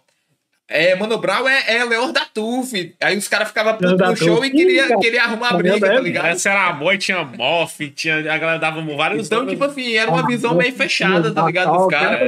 É, 0.69 0.95
Mano 0.95 1.19
Brown 1.19 1.47
é, 1.47 1.77
é 1.77 1.85
leão 1.85 2.11
da 2.11 2.24
Turf. 2.24 2.73
Aí 3.01 3.16
os 3.19 3.28
caras 3.28 3.49
ficavam 3.49 3.77
da 3.78 4.11
no 4.11 4.16
show 4.16 4.43
e 4.45 4.51
queria, 4.51 4.97
queria 4.99 5.24
arrumar 5.24 5.51
Tá 5.51 5.57
briga, 5.59 5.81
tá 5.81 6.01
ligado? 6.01 6.27
Essa 6.27 6.51
era 6.51 6.69
amor, 6.69 6.97
tinha 6.97 7.23
mof, 7.23 7.91
tinha, 7.91 8.16
a 8.32 8.39
galera 8.39 8.59
dava 8.59 8.81
vários 8.97 9.27
Então, 9.27 9.47
tipo 9.47 9.62
assim, 9.65 9.93
era 9.93 10.11
uma 10.11 10.27
visão 10.27 10.55
meio 10.55 10.73
fechada, 10.73 11.32
tá 11.32 11.45
ligado? 11.45 11.73
Dos 11.77 11.86
caras. 11.89 12.20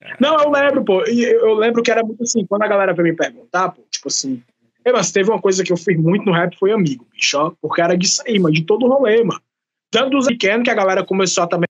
é. 0.00 0.14
Não, 0.20 0.36
eu 0.38 0.50
lembro, 0.50 0.84
pô. 0.84 1.04
E 1.06 1.24
eu 1.24 1.54
lembro 1.54 1.82
que 1.82 1.90
era 1.90 2.02
muito 2.04 2.22
assim, 2.22 2.46
quando 2.46 2.62
a 2.62 2.68
galera 2.68 2.92
veio 2.92 3.08
me 3.08 3.16
perguntar, 3.16 3.70
pô, 3.70 3.82
tipo 3.90 4.08
assim. 4.08 4.42
"Ei, 4.84 4.92
mas 4.92 5.10
teve 5.12 5.30
uma 5.30 5.40
coisa 5.40 5.62
que 5.64 5.72
eu 5.72 5.76
fiz 5.76 5.96
muito 5.96 6.24
no 6.24 6.32
rap, 6.32 6.56
foi 6.58 6.72
amigo, 6.72 7.06
bicho, 7.12 7.38
ó. 7.38 7.52
Porque 7.60 7.80
era 7.80 7.96
disso 7.96 8.22
aí, 8.26 8.38
mano, 8.38 8.54
de 8.54 8.64
todo 8.64 8.86
o 8.86 8.88
rolê, 8.88 9.22
mano. 9.24 9.40
Tanto 9.90 10.10
dos 10.10 10.26
pequenos 10.26 10.64
que 10.64 10.70
a 10.70 10.74
galera 10.74 11.04
começou 11.04 11.44
a 11.44 11.46
também 11.46 11.68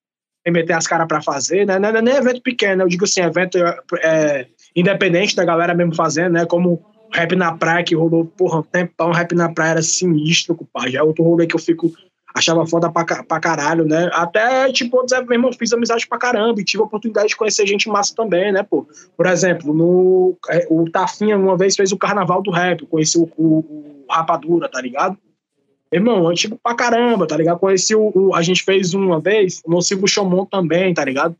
meter 0.50 0.72
as 0.72 0.86
caras 0.86 1.06
pra 1.06 1.22
fazer, 1.22 1.66
né? 1.66 1.78
Não 1.78 1.88
é 1.90 2.02
nem 2.02 2.14
evento 2.14 2.42
pequeno, 2.42 2.82
eu 2.82 2.88
digo 2.88 3.04
assim, 3.04 3.20
evento 3.20 3.58
é, 4.02 4.46
independente 4.74 5.36
da 5.36 5.44
galera 5.44 5.74
mesmo 5.74 5.94
fazendo, 5.94 6.32
né? 6.32 6.46
Como 6.46 6.82
rap 7.12 7.36
na 7.36 7.52
praia, 7.56 7.84
que 7.84 7.94
rolou, 7.94 8.24
porra, 8.24 8.60
um 8.60 8.62
tempão, 8.62 9.12
rap 9.12 9.34
na 9.34 9.52
praia 9.52 9.72
era 9.72 9.82
sinistro, 9.82 10.54
compadre. 10.54 10.96
É 10.96 11.02
outro 11.02 11.22
rolê 11.22 11.46
que 11.46 11.54
eu 11.54 11.60
fico 11.60 11.92
achava 12.34 12.66
foda 12.66 12.90
pra, 12.90 13.04
pra 13.04 13.40
caralho, 13.40 13.84
né? 13.84 14.10
Até, 14.12 14.72
tipo, 14.72 14.98
eu 14.98 15.24
meu 15.24 15.32
irmão, 15.32 15.52
fiz 15.52 15.72
amizade 15.72 16.06
pra 16.06 16.18
caramba 16.18 16.60
e 16.60 16.64
tive 16.64 16.82
a 16.82 16.86
oportunidade 16.86 17.28
de 17.28 17.36
conhecer 17.36 17.66
gente 17.66 17.88
massa 17.88 18.14
também, 18.14 18.50
né, 18.52 18.62
pô? 18.62 18.86
Por 19.16 19.26
exemplo, 19.26 19.74
no, 19.74 20.36
é, 20.48 20.66
o 20.70 20.90
Tafinha 20.90 21.36
uma 21.36 21.56
vez 21.56 21.76
fez 21.76 21.92
o 21.92 21.98
Carnaval 21.98 22.42
do 22.42 22.50
Rap, 22.50 22.80
eu 22.80 22.88
conheci 22.88 23.18
o, 23.18 23.28
o, 23.36 24.04
o 24.08 24.12
Rapadura, 24.12 24.68
tá 24.68 24.80
ligado? 24.80 25.16
Irmão, 25.92 26.28
eu, 26.30 26.34
tipo, 26.34 26.58
pra 26.62 26.74
caramba, 26.74 27.26
tá 27.26 27.36
ligado? 27.36 27.58
Conheci 27.58 27.94
o, 27.94 28.10
o- 28.14 28.34
a 28.34 28.40
gente 28.42 28.62
fez 28.62 28.94
uma 28.94 29.20
vez, 29.20 29.60
o 29.64 29.70
Nocivo 29.70 30.08
Chomon 30.08 30.46
também, 30.46 30.94
tá 30.94 31.04
ligado? 31.04 31.36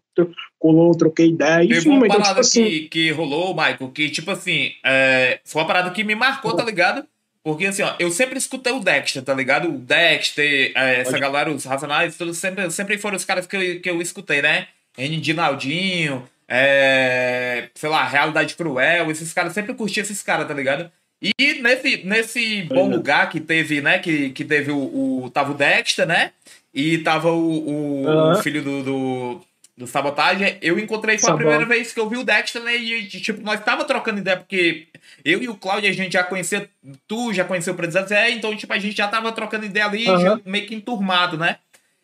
Colou, 0.58 0.94
troquei 0.94 1.28
ideia, 1.28 1.60
Teve 1.66 1.78
enfim, 1.78 1.88
uma 1.88 2.06
então, 2.06 2.20
parada 2.20 2.40
tipo 2.42 2.46
assim, 2.46 2.64
que, 2.64 2.80
que 2.88 3.10
rolou, 3.12 3.54
Michael, 3.54 3.90
que, 3.94 4.10
tipo 4.10 4.30
assim, 4.30 4.72
é, 4.84 5.40
foi 5.44 5.62
uma 5.62 5.66
parada 5.66 5.90
que 5.90 6.04
me 6.04 6.14
marcou, 6.14 6.54
tá 6.54 6.64
ligado? 6.64 7.04
Porque, 7.42 7.66
assim, 7.66 7.82
ó, 7.82 7.94
eu 7.98 8.10
sempre 8.10 8.38
escutei 8.38 8.72
o 8.72 8.78
Dexter, 8.78 9.22
tá 9.22 9.34
ligado? 9.34 9.68
O 9.68 9.78
Dexter, 9.78 10.70
é, 10.76 11.00
essa 11.00 11.18
galera, 11.18 11.50
os 11.50 11.64
Racionais, 11.64 12.16
todos 12.16 12.36
sempre, 12.38 12.70
sempre 12.70 12.98
foram 12.98 13.16
os 13.16 13.24
caras 13.24 13.46
que 13.46 13.56
eu, 13.56 13.80
que 13.80 13.90
eu 13.90 14.00
escutei, 14.00 14.40
né? 14.42 14.68
N. 14.96 15.16
Dinaldinho, 15.18 16.22
é, 16.46 17.68
sei 17.74 17.88
lá, 17.88 18.04
Realidade 18.06 18.54
Cruel, 18.54 19.10
esses 19.10 19.32
caras, 19.32 19.52
sempre 19.54 19.74
curti 19.74 20.00
esses 20.00 20.22
caras, 20.22 20.46
tá 20.46 20.54
ligado? 20.54 20.90
E 21.22 21.60
nesse, 21.60 22.04
nesse 22.04 22.62
bom 22.62 22.90
é. 22.90 22.96
lugar 22.96 23.30
que 23.30 23.38
teve, 23.38 23.80
né? 23.80 24.00
Que, 24.00 24.30
que 24.30 24.44
teve 24.44 24.72
o, 24.72 25.24
o. 25.24 25.30
Tava 25.30 25.52
o 25.52 25.54
Dexter, 25.54 26.04
né? 26.04 26.32
E 26.74 26.98
tava 26.98 27.30
o, 27.30 28.32
o, 28.32 28.34
filho 28.42 28.60
do, 28.62 28.82
do, 28.82 29.40
do 29.76 29.86
Sabotagem. 29.86 30.56
Eu 30.60 30.78
encontrei, 30.80 31.18
foi 31.18 31.30
a 31.30 31.36
primeira 31.36 31.64
vez 31.64 31.92
que 31.92 32.00
eu 32.00 32.08
vi 32.08 32.16
o 32.16 32.24
Dexter, 32.24 32.62
né? 32.62 32.76
E, 32.76 33.06
tipo, 33.06 33.40
nós 33.42 33.62
tava 33.62 33.84
trocando 33.84 34.18
ideia, 34.18 34.36
porque 34.36 34.88
eu 35.24 35.40
e 35.40 35.48
o 35.48 35.54
Claudio, 35.54 35.88
a 35.88 35.92
gente 35.92 36.14
já 36.14 36.24
conhecia. 36.24 36.68
Tu 37.06 37.32
já 37.32 37.44
conheceu 37.44 37.72
o 37.72 37.76
Presidente 37.76 38.08
Zé, 38.08 38.30
então, 38.30 38.56
tipo, 38.56 38.72
a 38.72 38.78
gente 38.78 38.96
já 38.96 39.06
tava 39.06 39.30
trocando 39.30 39.64
ideia 39.64 39.86
ali, 39.86 40.04
já 40.04 40.40
meio 40.44 40.66
que 40.66 40.74
enturmado, 40.74 41.38
né? 41.38 41.58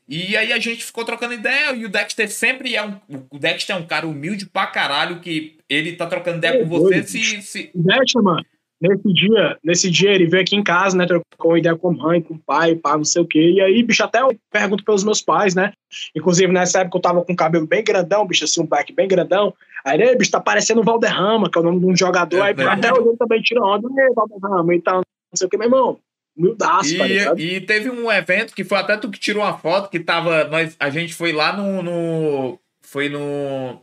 E 0.08 0.36
aí 0.36 0.52
a 0.52 0.58
gente 0.58 0.84
ficou 0.84 1.04
trocando 1.04 1.34
ideia 1.34 1.72
e 1.74 1.84
o 1.84 1.88
Dexter 1.88 2.30
sempre 2.30 2.76
é 2.76 2.82
um. 2.82 2.94
O 3.30 3.38
Dexter 3.38 3.76
é 3.76 3.78
um 3.78 3.86
cara 3.86 4.06
humilde 4.06 4.46
pra 4.46 4.66
caralho 4.66 5.20
que 5.20 5.58
ele 5.68 5.96
tá 5.96 6.06
trocando 6.06 6.38
ideia 6.38 6.54
É 6.54 6.58
com 6.60 6.66
você 6.66 7.02
se, 7.02 7.42
se, 7.42 7.70
Deixa, 7.74 8.22
mano. 8.22 8.44
Nesse 8.80 9.12
dia, 9.12 9.58
nesse 9.64 9.90
dia 9.90 10.12
ele 10.12 10.26
veio 10.26 10.42
aqui 10.42 10.54
em 10.54 10.62
casa, 10.62 10.96
né? 10.96 11.04
Trocou 11.04 11.58
ideia 11.58 11.74
com 11.74 11.88
a 11.88 11.92
mãe, 11.92 12.22
com 12.22 12.34
o 12.34 12.38
pai, 12.38 12.76
pá, 12.76 12.96
não 12.96 13.04
sei 13.04 13.22
o 13.22 13.26
quê. 13.26 13.50
E 13.50 13.60
aí, 13.60 13.82
bicho, 13.82 14.04
até 14.04 14.20
eu 14.20 14.36
pergunto 14.52 14.84
pelos 14.84 15.02
meus 15.02 15.20
pais, 15.20 15.54
né? 15.54 15.72
Inclusive, 16.14 16.52
nessa 16.52 16.80
época 16.80 16.98
eu 16.98 17.02
tava 17.02 17.24
com 17.24 17.32
o 17.32 17.36
cabelo 17.36 17.66
bem 17.66 17.82
grandão, 17.82 18.26
bicho, 18.26 18.44
assim, 18.44 18.62
um 18.62 18.66
back 18.66 18.92
bem 18.92 19.08
grandão. 19.08 19.52
Aí, 19.84 20.00
ele, 20.00 20.14
bicho, 20.14 20.30
tá 20.30 20.40
parecendo 20.40 20.80
o 20.80 20.84
Valderrama, 20.84 21.50
que 21.50 21.58
é 21.58 21.60
o 21.60 21.64
nome 21.64 21.80
de 21.80 21.86
um 21.86 21.96
jogador. 21.96 22.38
É, 22.38 22.42
aí, 22.42 22.54
né? 22.54 22.66
até 22.66 22.90
eu 22.90 23.16
também 23.16 23.42
tira 23.42 23.60
onda, 23.64 23.88
e 23.90 24.14
Valderrama 24.14 24.74
e 24.74 24.80
tal, 24.80 24.96
não 24.96 25.36
sei 25.36 25.48
o 25.48 25.50
que, 25.50 25.56
meu 25.56 25.66
irmão. 25.66 25.98
Humildaço, 26.36 26.96
tá? 26.96 27.08
E, 27.08 27.56
e 27.56 27.60
teve 27.60 27.90
um 27.90 28.10
evento 28.12 28.54
que 28.54 28.62
foi 28.62 28.78
até 28.78 28.96
tu 28.96 29.10
que 29.10 29.18
tirou 29.18 29.42
uma 29.42 29.58
foto 29.58 29.90
que 29.90 29.98
tava. 29.98 30.44
Nós, 30.44 30.76
a 30.78 30.88
gente 30.88 31.12
foi 31.12 31.32
lá 31.32 31.52
no. 31.52 31.82
no 31.82 32.58
foi 32.80 33.08
no. 33.08 33.82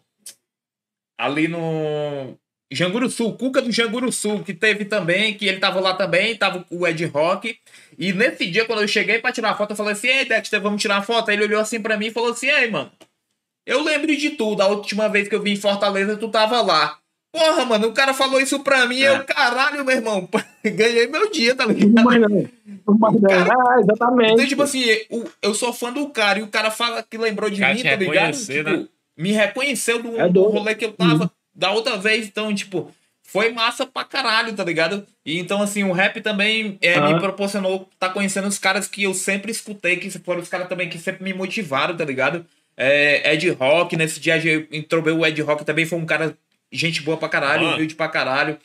Ali 1.18 1.50
no. 1.50 2.38
Janguru 2.72 3.10
Sul, 3.10 3.34
Cuca 3.38 3.62
do 3.62 3.72
Janguru 3.72 4.12
Sul, 4.12 4.44
que 4.44 4.54
teve 4.54 4.86
também, 4.86 5.34
que 5.36 5.46
ele 5.48 5.60
tava 5.60 5.80
lá 5.80 5.94
também, 5.94 6.36
tava 6.36 6.66
o 6.70 6.86
Ed 6.88 7.06
Rock. 7.06 7.58
E 7.98 8.12
nesse 8.12 8.48
dia, 8.48 8.66
quando 8.66 8.82
eu 8.82 8.88
cheguei 8.88 9.20
pra 9.20 9.32
tirar 9.32 9.52
a 9.52 9.56
foto, 9.56 9.72
eu 9.72 9.76
falei 9.76 9.94
assim: 9.94 10.08
Ei, 10.08 10.26
Dexter, 10.26 10.60
vamos 10.62 10.82
tirar 10.82 10.96
uma 10.96 11.04
foto? 11.04 11.30
Aí 11.30 11.36
ele 11.38 11.46
olhou 11.46 11.60
assim 11.62 11.80
pra 11.80 11.96
mim 11.98 12.08
e 12.08 12.12
falou 12.12 12.32
assim: 12.32 12.48
Ei, 12.48 12.70
mano, 12.70 12.92
eu 13.68 13.84
lembro 13.84 14.16
de 14.16 14.32
tudo. 14.32 14.62
A 14.62 14.68
última 14.68 15.08
vez 15.08 15.28
que 15.28 15.36
eu 15.36 15.42
vim 15.42 15.52
em 15.52 15.56
Fortaleza, 15.58 16.18
tu 16.18 16.28
tava 16.30 16.62
lá. 16.62 16.98
Porra, 17.32 17.66
mano, 17.66 17.88
o 17.90 17.94
cara 17.94 18.14
falou 18.14 18.40
isso 18.40 18.60
pra 18.62 18.86
mim, 18.86 19.00
eu, 19.00 19.24
caralho, 19.26 19.84
meu 19.84 19.94
irmão, 19.96 20.28
ganhei 20.64 21.06
meu 21.08 21.30
dia, 21.30 21.54
tá 21.54 21.66
ligado? 21.66 21.90
Não 21.92 22.04
mais 22.04 22.22
não. 22.22 22.50
Não 22.88 22.98
mais 22.98 23.22
não. 23.22 23.32
Ah, 23.32 23.80
exatamente. 23.82 24.34
Então, 24.36 24.48
tipo 24.48 24.64
assim, 24.64 24.86
o- 25.12 25.26
eu 25.42 25.54
sou 25.54 25.74
fã 25.74 25.92
do 25.92 26.08
cara 26.10 26.40
e 26.40 26.44
o 26.44 26.48
cara 26.48 26.72
fala 26.72 27.04
que 27.04 27.18
lembrou 27.18 27.50
de 27.50 27.60
cara 27.60 27.74
mim, 27.74 27.84
tá 27.84 27.90
ligado? 27.98 28.14
reconhecer, 28.16 28.64
Tipo, 28.64 28.70
né? 28.78 28.88
me 29.18 29.32
reconheceu 29.34 30.02
do, 30.02 30.18
É 30.20 30.30
do 30.30 30.44
rolê 30.44 30.76
que 30.76 30.86
eu 30.86 30.94
tava 30.94 31.30
da 31.56 31.72
outra 31.72 31.98
vez, 31.98 32.28
então, 32.28 32.54
tipo, 32.54 32.94
foi 33.24 33.52
massa 33.52 33.86
pra 33.86 34.04
caralho, 34.04 34.54
tá 34.54 34.64
ligado? 34.64 35.06
E 35.26 35.40
então, 35.40 35.62
assim, 35.62 35.84
o 35.84 35.92
rap 35.92 36.22
também 36.22 36.78
é, 36.82 37.00
me 37.00 37.12
Aham. 37.12 37.20
proporcionou 37.20 37.90
tá 38.00 38.10
conhecendo 38.10 38.48
os 38.48 38.60
caras 38.60 38.88
que 38.88 39.04
eu 39.04 39.14
sempre 39.14 39.52
escutei, 39.52 39.98
que 39.98 40.10
foram 40.20 40.42
os 40.42 40.50
caras 40.50 40.70
também 40.70 40.90
que 40.90 40.98
sempre 40.98 41.24
me 41.24 41.34
motivaram, 41.34 41.96
tá 41.96 42.06
ligado? 42.06 42.46
É, 42.78 43.34
Ed 43.34 43.50
Rock, 43.52 43.96
nesse 43.96 44.20
dia 44.20 44.36
entrou 44.72 45.04
o 45.04 45.26
Ed 45.26 45.42
Rock 45.42 45.64
também, 45.66 45.86
foi 45.86 45.98
um 45.98 46.06
cara, 46.06 46.38
gente 46.72 47.02
boa 47.02 47.18
pra 47.18 47.30
caralho, 47.30 47.74
humilde 47.74 47.96
pra 47.96 48.10
caralho. 48.10 48.60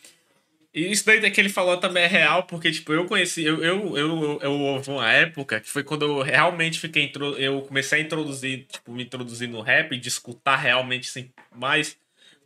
E 0.72 0.92
isso 0.92 1.04
daí 1.04 1.28
que 1.30 1.40
ele 1.40 1.48
falou 1.48 1.76
também 1.78 2.04
é 2.04 2.06
real, 2.06 2.44
porque, 2.44 2.70
tipo, 2.70 2.92
eu 2.92 3.04
conheci, 3.06 3.42
eu, 3.42 3.62
eu, 3.62 3.96
eu, 3.96 4.38
eu 4.40 4.52
houve 4.52 4.88
uma 4.88 5.10
época 5.10 5.60
que 5.60 5.68
foi 5.68 5.82
quando 5.82 6.04
eu 6.04 6.22
realmente 6.22 6.78
fiquei, 6.78 7.10
eu 7.38 7.62
comecei 7.62 7.98
a 7.98 8.02
introduzir, 8.02 8.66
tipo, 8.70 8.92
me 8.92 9.02
introduzir 9.02 9.48
no 9.48 9.60
rap, 9.60 9.96
de 9.96 10.08
escutar 10.08 10.54
realmente, 10.54 11.08
assim, 11.08 11.28
mais, 11.56 11.96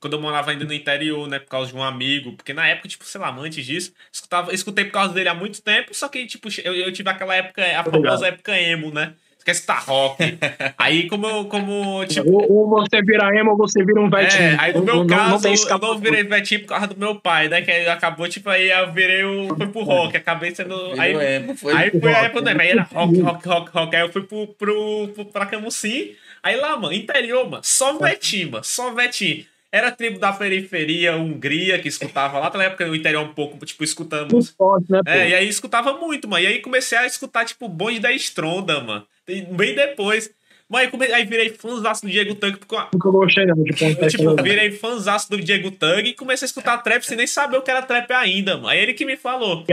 quando 0.04 0.12
eu 0.12 0.20
morava 0.20 0.50
ainda 0.50 0.66
no 0.66 0.74
interior, 0.74 1.26
né, 1.26 1.38
por 1.38 1.48
causa 1.48 1.72
de 1.72 1.78
um 1.78 1.82
amigo, 1.82 2.32
porque 2.34 2.52
na 2.52 2.66
época, 2.68 2.86
tipo, 2.88 3.04
sei 3.06 3.18
lá, 3.18 3.34
antes 3.34 3.64
disso, 3.64 3.90
escutava, 4.12 4.52
escutei 4.52 4.84
por 4.84 4.92
causa 4.92 5.14
dele 5.14 5.30
há 5.30 5.34
muito 5.34 5.62
tempo, 5.62 5.94
só 5.94 6.08
que, 6.08 6.26
tipo, 6.26 6.48
eu, 6.62 6.74
eu 6.74 6.92
tive 6.92 7.08
aquela 7.08 7.34
época, 7.34 7.62
a 7.64 7.82
famosa 7.82 8.26
época 8.26 8.54
emo, 8.60 8.92
né, 8.92 9.14
quer 9.42 9.52
escutar 9.52 9.78
rock, 9.78 10.18
aí 10.76 11.06
como 11.08 11.26
eu, 11.26 11.46
como, 11.46 12.04
tipo, 12.04 12.30
Ou, 12.30 12.68
você 12.68 13.00
vira 13.00 13.34
emo 13.34 13.52
ou 13.52 13.56
você 13.56 13.82
vira 13.82 13.98
um 13.98 14.10
vetinho. 14.10 14.42
é, 14.42 14.56
aí 14.58 14.72
no 14.74 14.80
Não- 14.80 14.84
meu 14.84 14.94
não- 14.96 15.06
caso, 15.06 15.30
não 15.30 15.40
tem 15.40 15.54
eu 15.54 15.78
não 15.78 15.98
virei 15.98 16.22
vetinho 16.24 16.60
por 16.60 16.66
causa 16.68 16.86
do 16.88 16.96
meu 16.98 17.14
pai, 17.14 17.48
né? 17.48 17.62
Que 17.62 17.70
aí 17.70 17.88
acabou, 17.88 18.28
tipo, 18.28 18.50
aí 18.50 18.70
eu 18.70 18.92
virei 18.92 19.24
o. 19.24 19.54
Fui 19.56 19.66
pro 19.68 19.82
rock, 19.84 20.16
acabei 20.18 20.54
sendo. 20.54 20.74
Aí, 20.98 21.12
Virou 21.12 21.22
emo, 21.22 21.56
foi. 21.56 21.72
aí 21.74 21.90
foi 21.90 22.14
a 22.14 22.18
época 22.24 22.42
do 22.42 22.48
rock, 22.50 22.60
Aí 22.60 22.68
era 22.68 22.82
rock, 22.82 23.20
rock, 23.20 23.48
rock, 23.48 23.70
rock. 23.72 23.96
Aí 23.96 24.02
eu 24.02 24.12
fui 24.12 24.22
pro, 24.22 24.46
pro, 24.48 25.08
pro, 25.14 25.24
pra 25.26 25.46
Camusim. 25.46 26.14
Aí 26.42 26.56
lá, 26.56 26.76
mano, 26.76 26.92
interior, 26.92 27.48
mano, 27.48 27.62
só 27.64 27.96
vetinho, 27.98 28.50
mano, 28.52 28.64
só 28.64 28.92
vetinho. 28.92 29.46
Era 29.74 29.90
tribo 29.90 30.20
da 30.20 30.32
periferia, 30.32 31.16
Hungria, 31.16 31.80
que 31.80 31.88
escutava 31.88 32.38
lá, 32.38 32.44
naquela 32.44 32.62
época 32.62 32.88
o 32.88 32.94
interior 32.94 33.24
um 33.24 33.34
pouco, 33.34 33.58
tipo, 33.66 33.82
escutando 33.82 34.40
forte, 34.56 34.88
né, 34.88 35.00
pô? 35.04 35.10
é, 35.10 35.30
e 35.30 35.34
aí 35.34 35.48
escutava 35.48 35.94
muito, 35.94 36.28
mano. 36.28 36.44
E 36.44 36.46
aí 36.46 36.60
comecei 36.60 36.96
a 36.96 37.04
escutar, 37.04 37.44
tipo, 37.44 37.68
bonde 37.68 37.98
da 37.98 38.12
Estronda, 38.12 38.80
mano. 38.80 39.04
E 39.26 39.42
Bem 39.42 39.74
depois. 39.74 40.30
Aí, 40.72 40.86
come... 40.88 41.06
aí 41.06 41.24
virei 41.24 41.50
fãzaço 41.50 42.06
do 42.06 42.10
Diego 42.10 42.36
Tanque, 42.36 42.58
porque 42.58 42.76
Nunca 42.92 43.10
gostei, 43.10 43.46
não, 43.46 43.60
de 43.64 43.72
ponto 43.72 44.00
eu, 44.00 44.08
tipo, 44.08 44.42
virei 44.44 44.70
fãzaço 44.70 45.28
do 45.28 45.40
Diego 45.40 45.72
Tug 45.72 46.08
e 46.08 46.14
comecei 46.14 46.46
a 46.46 46.48
escutar 46.48 46.78
trap 46.78 47.02
sem 47.02 47.16
nem 47.16 47.26
saber 47.26 47.56
o 47.56 47.62
que 47.62 47.70
era 47.70 47.82
trap 47.82 48.12
ainda, 48.12 48.54
mano. 48.54 48.68
Aí 48.68 48.78
ele 48.78 48.94
que 48.94 49.04
me 49.04 49.16
falou. 49.16 49.64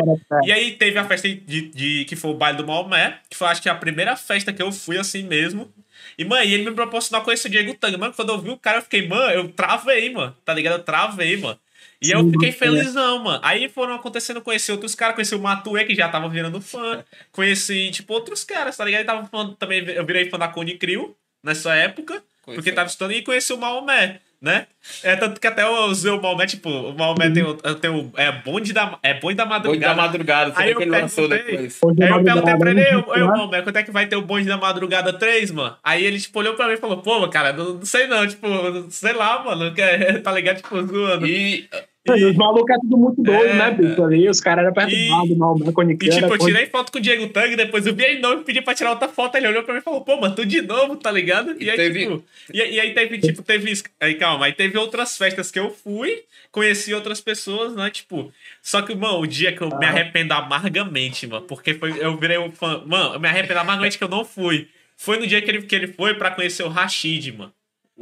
E 0.43 0.51
aí 0.51 0.71
teve 0.71 0.97
a 0.97 1.05
festa 1.05 1.29
de, 1.29 1.61
de- 1.69 2.05
que 2.05 2.15
foi 2.15 2.31
o 2.31 2.33
baile 2.33 2.57
do 2.57 2.65
Maomé, 2.65 3.19
que 3.29 3.37
foi 3.37 3.47
acho 3.49 3.61
que 3.61 3.69
a 3.69 3.75
primeira 3.75 4.15
festa 4.15 4.51
que 4.51 4.63
eu 4.63 4.71
fui 4.71 4.97
assim 4.97 5.21
mesmo. 5.21 5.71
E, 6.17 6.25
mano, 6.25 6.43
e 6.43 6.53
ele 6.53 6.69
me 6.69 6.75
proporcionou 6.75 7.23
conhecer 7.23 7.47
o 7.47 7.51
Diego 7.51 7.73
Tang. 7.75 7.97
Mano, 7.97 8.13
quando 8.13 8.29
eu 8.29 8.39
vi 8.39 8.49
o 8.49 8.57
cara, 8.57 8.77
eu 8.77 8.81
fiquei, 8.81 9.07
mano, 9.07 9.31
eu 9.31 9.49
travei, 9.49 10.11
mano. 10.11 10.35
Tá 10.45 10.53
ligado? 10.53 10.73
Eu 10.73 10.83
travei, 10.83 11.37
mano. 11.37 11.59
E 12.01 12.11
eu 12.11 12.19
Sim, 12.21 12.31
fiquei 12.31 12.49
é. 12.49 12.51
felizão, 12.51 13.19
mano. 13.19 13.39
Aí 13.43 13.69
foram 13.69 13.93
acontecendo, 13.93 14.41
conheci 14.41 14.71
outros 14.71 14.95
caras, 14.95 15.15
conheci 15.15 15.35
o 15.35 15.39
Matue, 15.39 15.85
que 15.85 15.93
já 15.93 16.09
tava 16.09 16.27
virando 16.27 16.59
fã. 16.59 17.03
Conheci, 17.31 17.91
tipo, 17.91 18.13
outros 18.13 18.43
caras, 18.43 18.75
tá 18.75 18.83
ligado? 18.83 19.01
E 19.01 19.05
tava 19.05 19.27
fã, 19.27 19.53
também, 19.53 19.87
eu 19.87 20.05
virei 20.05 20.29
fã 20.29 20.39
da 20.39 20.47
Cone 20.47 20.77
Crew 20.77 21.15
nessa 21.43 21.75
época. 21.75 22.23
Porque 22.43 22.71
tava 22.71 22.87
estudando 22.87 23.13
e 23.13 23.21
conheci 23.21 23.53
o 23.53 23.57
Maomé, 23.57 24.19
né? 24.41 24.65
É 25.03 25.15
tanto 25.15 25.39
que 25.39 25.45
até 25.45 25.63
eu 25.63 25.71
usei 25.85 26.11
o 26.11 26.19
Maomé, 26.19 26.47
tipo, 26.47 26.67
o 26.67 26.97
Maomé 26.97 27.29
tem 27.29 27.43
o, 27.43 27.53
tem 27.75 27.91
o 27.91 28.11
é, 28.17 28.31
bonde 28.31 28.73
da, 28.73 28.97
é 29.03 29.13
bonde 29.13 29.35
da 29.35 29.45
Bonde 29.45 29.57
madrugada. 29.59 29.95
da 29.95 30.01
madrugada, 30.01 30.53
Aí 30.55 30.73
o 30.73 30.77
que 30.77 30.83
ele 30.83 30.91
lançou 30.91 31.27
depois. 31.27 31.79
Aí 32.01 32.09
eu 32.09 32.19
é 32.19 32.23
perguntei 32.23 32.57
pra 32.57 32.71
ele, 32.71 32.81
eu, 32.81 33.05
eu, 33.15 33.27
né? 33.27 33.37
mano, 33.37 33.47
mas 33.51 33.63
quando 33.63 33.75
é 33.77 33.83
que 33.83 33.91
vai 33.91 34.07
ter 34.07 34.15
o 34.15 34.21
bonde 34.23 34.47
da 34.47 34.57
madrugada 34.57 35.13
3, 35.13 35.51
mano? 35.51 35.77
Aí 35.83 36.03
ele, 36.03 36.19
tipo, 36.19 36.39
olhou 36.39 36.55
pra 36.55 36.67
mim 36.67 36.73
e 36.73 36.77
falou, 36.77 36.97
pô, 36.97 37.27
cara, 37.29 37.53
não, 37.53 37.75
não 37.75 37.85
sei 37.85 38.07
não, 38.07 38.27
tipo, 38.27 38.47
sei 38.89 39.13
lá, 39.13 39.43
mano, 39.43 39.73
que 39.73 39.81
é- 39.81 40.13
tá 40.19 40.31
ligado, 40.31 40.57
tipo, 40.57 40.81
zoando. 40.87 41.27
E, 41.27 41.69
E 42.03 42.25
Os 42.25 42.35
malucos 42.35 42.75
é 42.75 42.79
tudo 42.79 42.97
muito 42.97 43.21
doido, 43.21 43.51
É, 43.53 43.53
né, 43.57 43.71
bicho? 43.71 44.03
Ali, 44.03 44.27
os 44.27 44.39
caras 44.41 44.63
eram 44.65 44.73
perturbados, 44.73 45.37
mal, 45.37 45.59
né? 45.59 45.71
Quando 45.71 45.91
e, 45.91 45.95
tipo, 45.97 46.33
eu 46.33 46.37
tirei 46.39 46.65
foto 46.65 46.91
com 46.91 46.97
o 46.97 47.01
Diego 47.01 47.29
Tang, 47.29 47.55
depois 47.55 47.85
eu 47.85 47.93
vi 47.93 48.03
ele 48.03 48.19
novo 48.19 48.41
e 48.41 48.43
pedi 48.43 48.59
pra 48.59 48.73
tirar 48.73 48.89
outra 48.89 49.07
foto, 49.07 49.35
ele 49.35 49.47
olhou 49.47 49.61
pra 49.61 49.73
mim 49.75 49.81
e 49.81 49.83
falou, 49.83 50.01
pô, 50.01 50.19
mano, 50.19 50.33
tu 50.33 50.43
de 50.43 50.63
novo, 50.63 50.95
tá 50.95 51.11
ligado? 51.11 51.51
E, 51.61 51.65
E 51.65 51.69
aí, 51.69 51.77
teve- 51.77 51.99
tipo, 51.99 52.23
e, 52.51 52.57
e 52.57 52.79
aí 52.79 52.93
teve, 52.95 53.19
tipo, 53.19 53.43
teve, 53.43 53.71
aí 53.99 54.15
calma, 54.15 54.47
aí 54.47 54.53
teve 54.53 54.79
outras 54.79 55.15
festas 55.15 55.51
que 55.51 55.59
eu 55.59 55.69
fui, 55.69 56.23
conheci 56.51 56.91
outras 56.91 57.21
pessoas, 57.21 57.75
né, 57.75 57.91
tipo, 57.91 58.33
só 58.63 58.81
que, 58.81 58.95
mano, 58.95 59.19
o 59.19 59.27
dia 59.27 59.55
que 59.55 59.61
eu 59.61 59.69
me 59.77 59.85
arrependo 59.85 60.33
amargamente, 60.33 61.27
mano, 61.27 61.45
porque 61.45 61.75
foi, 61.75 62.03
eu 62.03 62.17
virei 62.17 62.39
um 62.39 62.51
fã, 62.51 62.83
mano, 62.83 63.13
eu 63.13 63.19
me 63.19 63.27
arrependo 63.27 63.59
amargamente 63.59 63.99
que 63.99 64.03
eu 64.03 64.09
não 64.09 64.25
fui, 64.25 64.67
foi 64.97 65.19
no 65.19 65.27
dia 65.27 65.39
que 65.39 65.51
ele, 65.51 65.61
que 65.61 65.75
ele 65.75 65.87
foi 65.87 66.15
pra 66.15 66.31
conhecer 66.31 66.63
o 66.63 66.67
Rashid, 66.69 67.31
mano. 67.31 67.53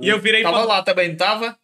E 0.01 0.07
eu 0.07 0.19
virei 0.19 0.41
tava 0.41 0.63
lá 0.63 0.81
também, 0.81 1.09
não 1.09 1.17
tava? 1.17 1.57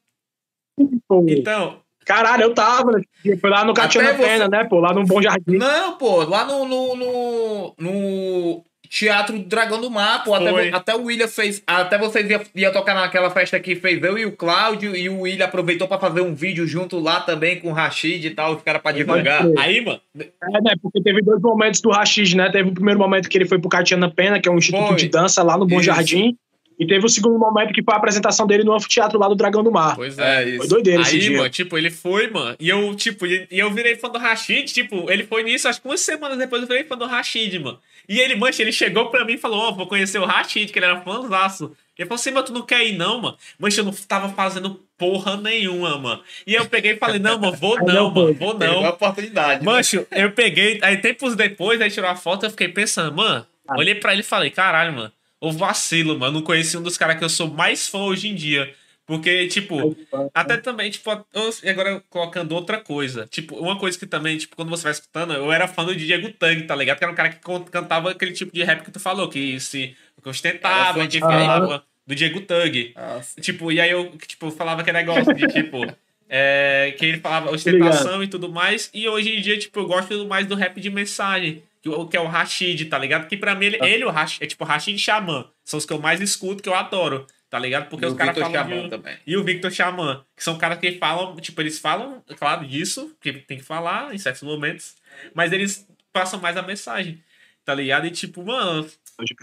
Então, 1.28 1.80
Caralho, 2.06 2.44
eu 2.44 2.54
tava, 2.54 2.92
né? 2.92 3.02
Foi 3.42 3.50
lá 3.50 3.66
no 3.66 3.74
Catiana 3.74 4.14
você- 4.14 4.24
Pena, 4.24 4.48
né, 4.48 4.64
pô? 4.64 4.80
Lá 4.80 4.94
no 4.94 5.04
Bom 5.04 5.22
Jardim. 5.22 5.58
Não, 5.58 5.98
pô, 5.98 6.24
lá 6.24 6.46
no, 6.46 6.64
no, 6.66 6.96
no, 6.96 7.74
no 7.80 8.64
Teatro 8.88 9.38
Dragão 9.40 9.82
do 9.82 9.90
Mar, 9.90 10.24
pô, 10.24 10.36
até, 10.36 10.70
até 10.70 10.96
o 10.96 11.06
William 11.06 11.28
fez, 11.28 11.62
até 11.66 11.98
vocês 11.98 12.30
ia, 12.30 12.42
ia 12.54 12.72
tocar 12.72 12.94
naquela 12.94 13.32
festa 13.32 13.60
que 13.60 13.76
fez 13.76 14.02
eu 14.04 14.18
e 14.18 14.26
o 14.28 14.32
Cláudio, 14.32 14.96
e 14.96 15.10
o 15.10 15.22
William 15.22 15.46
aproveitou 15.46 15.88
pra 15.88 15.98
fazer 15.98 16.22
um 16.22 16.36
vídeo 16.36 16.68
junto 16.68 17.00
lá 17.00 17.20
também 17.20 17.60
com 17.60 17.70
o 17.72 17.74
Rashid 17.74 18.24
e 18.28 18.30
tal, 18.30 18.54
os 18.56 18.62
caras 18.62 18.82
pra 18.84 18.92
divulgar. 18.92 19.42
crer. 19.42 19.54
aí, 19.60 19.82
mano, 19.84 20.00
É, 20.18 20.62
né? 20.62 20.76
Porque 20.82 21.02
teve 21.02 21.24
dois 21.24 21.42
momentos 21.42 21.82
do 21.82 21.90
Rashid, 21.90 22.38
né? 22.38 22.50
Teve 22.52 22.70
o 22.70 22.74
primeiro 22.74 23.00
momento 23.00 23.28
que 23.28 23.38
ele 23.38 23.46
foi 23.48 23.58
pro 23.60 23.68
Catiana 23.70 24.10
Pena, 24.10 24.40
que 24.40 24.48
é 24.48 24.52
um 24.52 24.58
instituto 24.60 24.88
Foi. 24.90 24.96
de 24.98 25.10
dança 25.10 25.42
lá 25.42 25.58
no 25.58 25.66
Bom 25.66 25.78
Isso. 25.78 25.86
Jardim. 25.86 26.38
E 26.78 26.86
teve 26.86 27.06
o 27.06 27.10
segundo 27.10 27.40
momento 27.40 27.72
que 27.74 27.82
foi 27.82 27.94
a 27.94 27.98
apresentação 27.98 28.46
dele 28.46 28.64
no 28.64 28.74
anfiteatro 28.74 29.18
lá 29.18 29.28
do 29.30 29.36
Dragão 29.36 29.64
do 29.64 29.72
Mar. 29.72 29.96
pois 29.96 30.18
é. 30.20 30.42
É 30.42 30.44
Foi 30.44 30.66
isso. 30.66 30.68
doideira 30.68 31.02
esse 31.04 31.16
Aí, 31.16 31.22
dia. 31.22 31.38
mano, 31.38 31.50
tipo, 31.50 31.78
ele 31.78 31.90
foi, 31.90 32.30
mano, 32.30 32.56
e 32.60 32.68
eu, 32.68 32.94
tipo, 32.96 33.26
e 33.26 33.48
eu 33.52 33.72
virei 33.72 33.96
fã 33.96 34.10
do 34.10 34.18
Rashid, 34.20 34.66
tipo, 34.74 35.10
ele 35.10 35.24
foi 35.24 35.44
nisso, 35.44 35.68
acho 35.70 35.82
que 35.82 35.88
umas 35.88 36.02
semanas 36.02 36.38
depois 36.38 36.62
eu 36.62 36.68
virei 36.68 36.84
fã 36.84 36.98
do 36.98 37.06
Rashid, 37.06 37.58
mano. 37.60 37.80
E 38.10 38.20
ele, 38.20 38.36
mancha, 38.36 38.62
ele 38.62 38.72
chegou 38.72 39.08
pra 39.10 39.24
mim 39.26 39.34
e 39.34 39.38
falou, 39.38 39.60
ó, 39.60 39.72
vou 39.72 39.88
conhecer 39.88 40.20
o 40.20 40.26
Rashid, 40.26 40.72
que 40.72 40.78
ele 40.78 40.86
era 40.86 41.00
fãzaço. 41.02 41.76
Ele 41.98 42.08
falou 42.08 42.20
assim, 42.20 42.32
mas 42.32 42.44
tu 42.44 42.52
não 42.54 42.62
quer 42.62 42.86
ir 42.86 42.98
não, 42.98 43.22
mano? 43.22 43.38
Mancha, 43.58 43.80
eu 43.80 43.86
não 43.86 43.94
tava 43.94 44.28
fazendo 44.30 44.80
porra 44.98 45.38
nenhuma, 45.38 45.98
mano. 45.98 46.22
E 46.46 46.54
eu 46.54 46.66
peguei 46.66 46.92
e 46.92 46.98
falei, 46.98 47.20
não, 47.20 47.40
mano, 47.40 47.56
vou 47.56 47.78
não, 47.84 48.12
mano, 48.12 48.34
vou 48.34 48.54
não. 48.54 48.84
oportunidade. 48.90 49.64
Mancho, 49.64 50.06
eu 50.12 50.30
peguei, 50.32 50.78
aí 50.82 50.98
tempos 50.98 51.36
depois, 51.36 51.80
aí 51.80 51.90
tirou 51.90 52.10
a 52.10 52.16
foto, 52.16 52.46
eu 52.46 52.50
fiquei 52.50 52.68
pensando, 52.68 53.16
mano, 53.16 53.46
olhei 53.78 53.96
pra 53.96 54.12
ele 54.12 54.22
e 54.22 54.26
falei, 54.26 54.50
caralho, 54.50 54.92
mano, 54.94 55.12
o 55.40 55.52
vacilo, 55.52 56.18
mano, 56.18 56.34
não 56.40 56.42
conheci 56.42 56.78
um 56.78 56.82
dos 56.84 56.98
caras 56.98 57.18
que 57.18 57.24
eu 57.24 57.30
sou 57.30 57.50
mais 57.50 57.88
fã 57.88 58.00
hoje 58.00 58.28
em 58.30 58.36
dia. 58.36 58.74
Porque, 59.08 59.48
tipo, 59.50 59.96
até 60.34 60.58
também, 60.58 60.90
tipo, 60.90 61.12
eu- 61.12 61.70
agora 61.70 62.02
colocando 62.10 62.54
outra 62.54 62.80
coisa. 62.82 63.28
Tipo, 63.30 63.56
uma 63.58 63.78
coisa 63.78 64.00
que 64.00 64.08
também, 64.08 64.36
tipo, 64.36 64.56
quando 64.56 64.70
você 64.70 64.82
vai 64.82 64.92
escutando, 64.94 65.34
eu 65.34 65.52
era 65.52 65.68
fã 65.68 65.86
do 65.86 65.96
Diego 65.96 66.32
Tang, 66.34 66.64
tá 66.64 66.76
ligado? 66.76 66.98
Que 66.98 67.04
era 67.04 67.14
um 67.14 67.16
cara 67.16 67.30
que 67.30 67.40
cantava 67.70 68.10
aquele 68.10 68.32
tipo 68.32 68.52
de 68.52 68.64
rap 68.64 68.84
que 68.84 68.90
tu 68.90 69.00
falou, 69.00 69.30
que 69.30 69.60
se 69.60 69.96
que 70.24 70.28
ostentava, 70.30 71.02
que 71.02 71.08
de- 71.08 71.20
falava 71.20 71.84
do 72.08 72.16
Diego 72.16 72.42
Tang. 72.42 72.94
Nossa. 72.96 73.40
Tipo, 73.40 73.72
e 73.72 73.80
aí 73.80 73.92
eu, 73.92 74.12
tipo, 74.28 74.50
falava 74.50 74.82
aquele 74.82 74.98
negócio 74.98 75.32
de, 75.36 75.48
tipo, 75.50 75.86
é, 76.28 76.96
que 76.98 77.06
ele 77.06 77.20
falava 77.20 77.52
ostentação 77.52 78.24
e 78.24 78.28
tudo 78.28 78.52
mais. 78.52 78.90
E 78.92 79.08
hoje 79.08 79.38
em 79.38 79.40
dia, 79.42 79.56
tipo, 79.60 79.80
eu 79.82 79.86
gosto 79.86 80.26
mais 80.26 80.48
do 80.48 80.56
rap 80.56 80.82
de 80.82 80.90
mensagem, 80.90 81.62
que, 81.86 81.90
o- 81.90 82.08
que 82.08 82.18
é 82.18 82.20
o 82.20 82.26
Rashid, 82.28 82.86
tá 82.86 82.98
ligado? 82.98 83.28
Que 83.28 83.38
pra 83.38 83.54
mim, 83.54 83.68
ele, 83.68 83.78
ele 83.86 84.04
o 84.06 84.10
Rashid, 84.10 84.44
é 84.44 84.48
tipo 84.48 84.64
Rashid 84.66 84.96
e 84.96 85.00
Xamã. 85.00 85.48
São 85.64 85.78
os 85.78 85.86
que 85.86 85.94
eu 85.94 86.00
mais 86.00 86.20
escuto, 86.20 86.64
que 86.64 86.68
eu 86.70 86.74
adoro, 86.74 87.28
tá 87.48 87.60
ligado? 87.60 87.90
Porque 87.90 88.06
E 88.06 88.08
os 88.08 88.14
o 88.14 88.18
caras 88.18 88.36
falam. 88.36 88.52
Xamã 88.52 88.84
de- 88.84 88.90
também. 88.90 89.18
E 89.28 89.38
o 89.38 89.44
Victor 89.44 89.72
Xamã, 89.72 90.26
que 90.36 90.44
são 90.44 90.58
caras 90.58 90.80
que 90.80 90.94
falam, 90.94 91.36
tipo, 91.38 91.62
eles 91.62 91.78
falam, 91.78 92.24
claro, 92.38 92.66
disso, 92.66 93.16
que 93.22 93.34
tem 93.34 93.60
que 93.60 93.64
falar 93.64 94.14
em 94.16 94.18
certos 94.18 94.42
momentos, 94.42 94.96
mas 95.36 95.52
eles 95.52 95.88
passam 96.12 96.40
mais 96.40 96.58
a 96.58 96.64
mensagem, 96.64 97.22
tá 97.64 97.76
ligado? 97.76 98.08
E 98.08 98.12
tipo, 98.12 98.44
mano, 98.44 98.90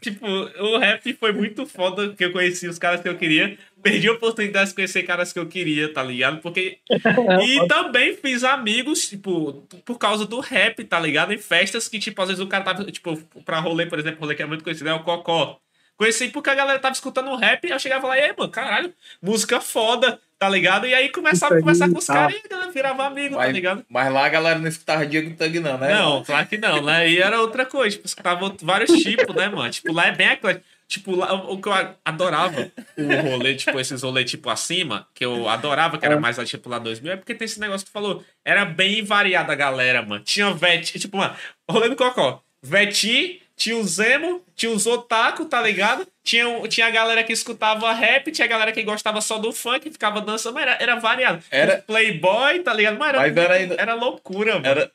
Tipo, 0.02 0.26
o 0.26 0.76
rap 0.78 1.14
foi 1.14 1.32
muito 1.32 1.64
foda 1.64 2.12
que 2.14 2.22
eu 2.22 2.30
conheci 2.30 2.68
os 2.68 2.78
caras 2.78 3.00
que 3.00 3.08
eu 3.08 3.16
queria. 3.16 3.56
Perdi 3.82 4.08
a 4.08 4.12
oportunidade 4.12 4.70
de 4.70 4.74
conhecer 4.74 5.02
caras 5.02 5.32
que 5.32 5.38
eu 5.38 5.46
queria, 5.46 5.92
tá 5.92 6.02
ligado? 6.02 6.40
Porque. 6.40 6.78
E 7.42 7.66
também 7.66 8.16
fiz 8.16 8.44
amigos, 8.44 9.08
tipo, 9.08 9.66
por 9.84 9.98
causa 9.98 10.24
do 10.26 10.40
rap, 10.40 10.84
tá 10.84 10.98
ligado? 11.00 11.32
Em 11.32 11.38
festas 11.38 11.88
que, 11.88 11.98
tipo, 11.98 12.20
às 12.22 12.28
vezes 12.28 12.42
o 12.42 12.46
cara 12.46 12.64
tava, 12.64 12.84
tipo, 12.84 13.16
pra 13.44 13.58
rolê, 13.58 13.86
por 13.86 13.98
exemplo, 13.98 14.20
rolê 14.20 14.34
que 14.34 14.42
é 14.42 14.46
muito 14.46 14.62
conhecido, 14.62 14.88
é 14.88 14.94
o 14.94 15.02
Cocó. 15.02 15.58
Conheci 15.96 16.28
porque 16.28 16.50
a 16.50 16.54
galera 16.54 16.78
tava 16.78 16.94
escutando 16.94 17.34
rap 17.36 17.64
e 17.64 17.70
eu 17.70 17.78
chegava 17.78 18.08
lá 18.08 18.18
e 18.18 18.22
aí, 18.22 18.34
mano, 18.36 18.50
caralho, 18.50 18.92
música 19.20 19.60
foda, 19.60 20.18
tá 20.38 20.48
ligado? 20.48 20.86
E 20.86 20.94
aí 20.94 21.10
começava 21.10 21.54
a 21.54 21.60
conversar 21.60 21.88
com 21.90 21.98
os 21.98 22.06
tá. 22.06 22.14
caras 22.14 22.34
e 22.34 22.42
a 22.44 22.48
galera 22.48 22.72
virava 22.72 23.06
amigo, 23.06 23.36
tá 23.36 23.42
Mas, 23.42 23.52
ligado? 23.52 23.84
mas 23.88 24.12
lá 24.12 24.26
a 24.26 24.28
galera 24.28 24.58
não 24.58 24.66
escutava 24.66 25.06
Diego 25.06 25.36
Tang, 25.36 25.60
não, 25.60 25.78
né? 25.78 25.94
Não, 25.94 26.24
claro 26.24 26.46
que 26.48 26.58
não, 26.58 26.82
né? 26.82 27.08
E 27.08 27.18
era 27.20 27.40
outra 27.40 27.64
coisa, 27.64 27.94
tipo, 27.94 28.06
escutava 28.06 28.52
vários 28.62 28.90
tipos, 29.00 29.34
né, 29.36 29.48
mano? 29.48 29.70
Tipo, 29.70 29.92
lá 29.92 30.06
é 30.06 30.12
bem 30.12 30.28
eclético. 30.28 30.66
Tipo, 30.92 31.16
lá, 31.16 31.32
o 31.32 31.58
que 31.58 31.70
eu 31.70 31.72
adorava, 32.04 32.70
o 32.98 33.30
rolê, 33.30 33.54
tipo, 33.54 33.80
esses 33.80 34.02
rolês, 34.02 34.30
tipo, 34.30 34.50
acima, 34.50 35.08
que 35.14 35.24
eu 35.24 35.48
adorava, 35.48 35.96
que 35.96 36.04
era 36.04 36.20
mais, 36.20 36.36
tipo, 36.46 36.68
lá 36.68 36.78
2000, 36.78 37.12
é 37.12 37.16
porque 37.16 37.34
tem 37.34 37.46
esse 37.46 37.58
negócio 37.58 37.86
que 37.86 37.90
tu 37.90 37.94
falou, 37.94 38.22
era 38.44 38.66
bem 38.66 39.02
variada 39.02 39.54
a 39.54 39.56
galera, 39.56 40.02
mano. 40.02 40.22
Tinha 40.22 40.52
Veti, 40.52 40.98
tipo, 40.98 41.16
mano, 41.16 41.34
rolê 41.70 41.88
do 41.88 41.96
Cocó, 41.96 42.42
Veti, 42.62 43.40
tinha 43.56 43.78
o 43.78 43.82
Zemo, 43.84 44.44
tinha 44.62 44.72
os 44.72 44.86
otaku, 44.86 45.44
tá 45.44 45.60
ligado? 45.60 46.06
Tinha, 46.24 46.46
tinha 46.68 46.86
a 46.86 46.90
galera 46.90 47.24
que 47.24 47.32
escutava 47.32 47.92
rap, 47.92 48.30
tinha 48.30 48.46
a 48.46 48.48
galera 48.48 48.70
que 48.70 48.80
gostava 48.84 49.20
só 49.20 49.38
do 49.38 49.52
funk, 49.52 49.90
ficava 49.90 50.20
dançando, 50.20 50.54
mas 50.54 50.62
era, 50.62 50.76
era 50.80 50.94
variado. 51.00 51.40
Era- 51.50 51.78
Os 51.78 51.84
Playboy, 51.84 52.60
tá 52.60 52.72
ligado? 52.72 52.96
Mas 52.96 53.08
era, 53.08 53.18
Mas 53.18 53.36
era 53.36 53.54
ainda- 53.54 53.74
era 53.76 53.94
loucura, 53.94 54.52
mano. 54.54 54.66
Era, 54.66 54.88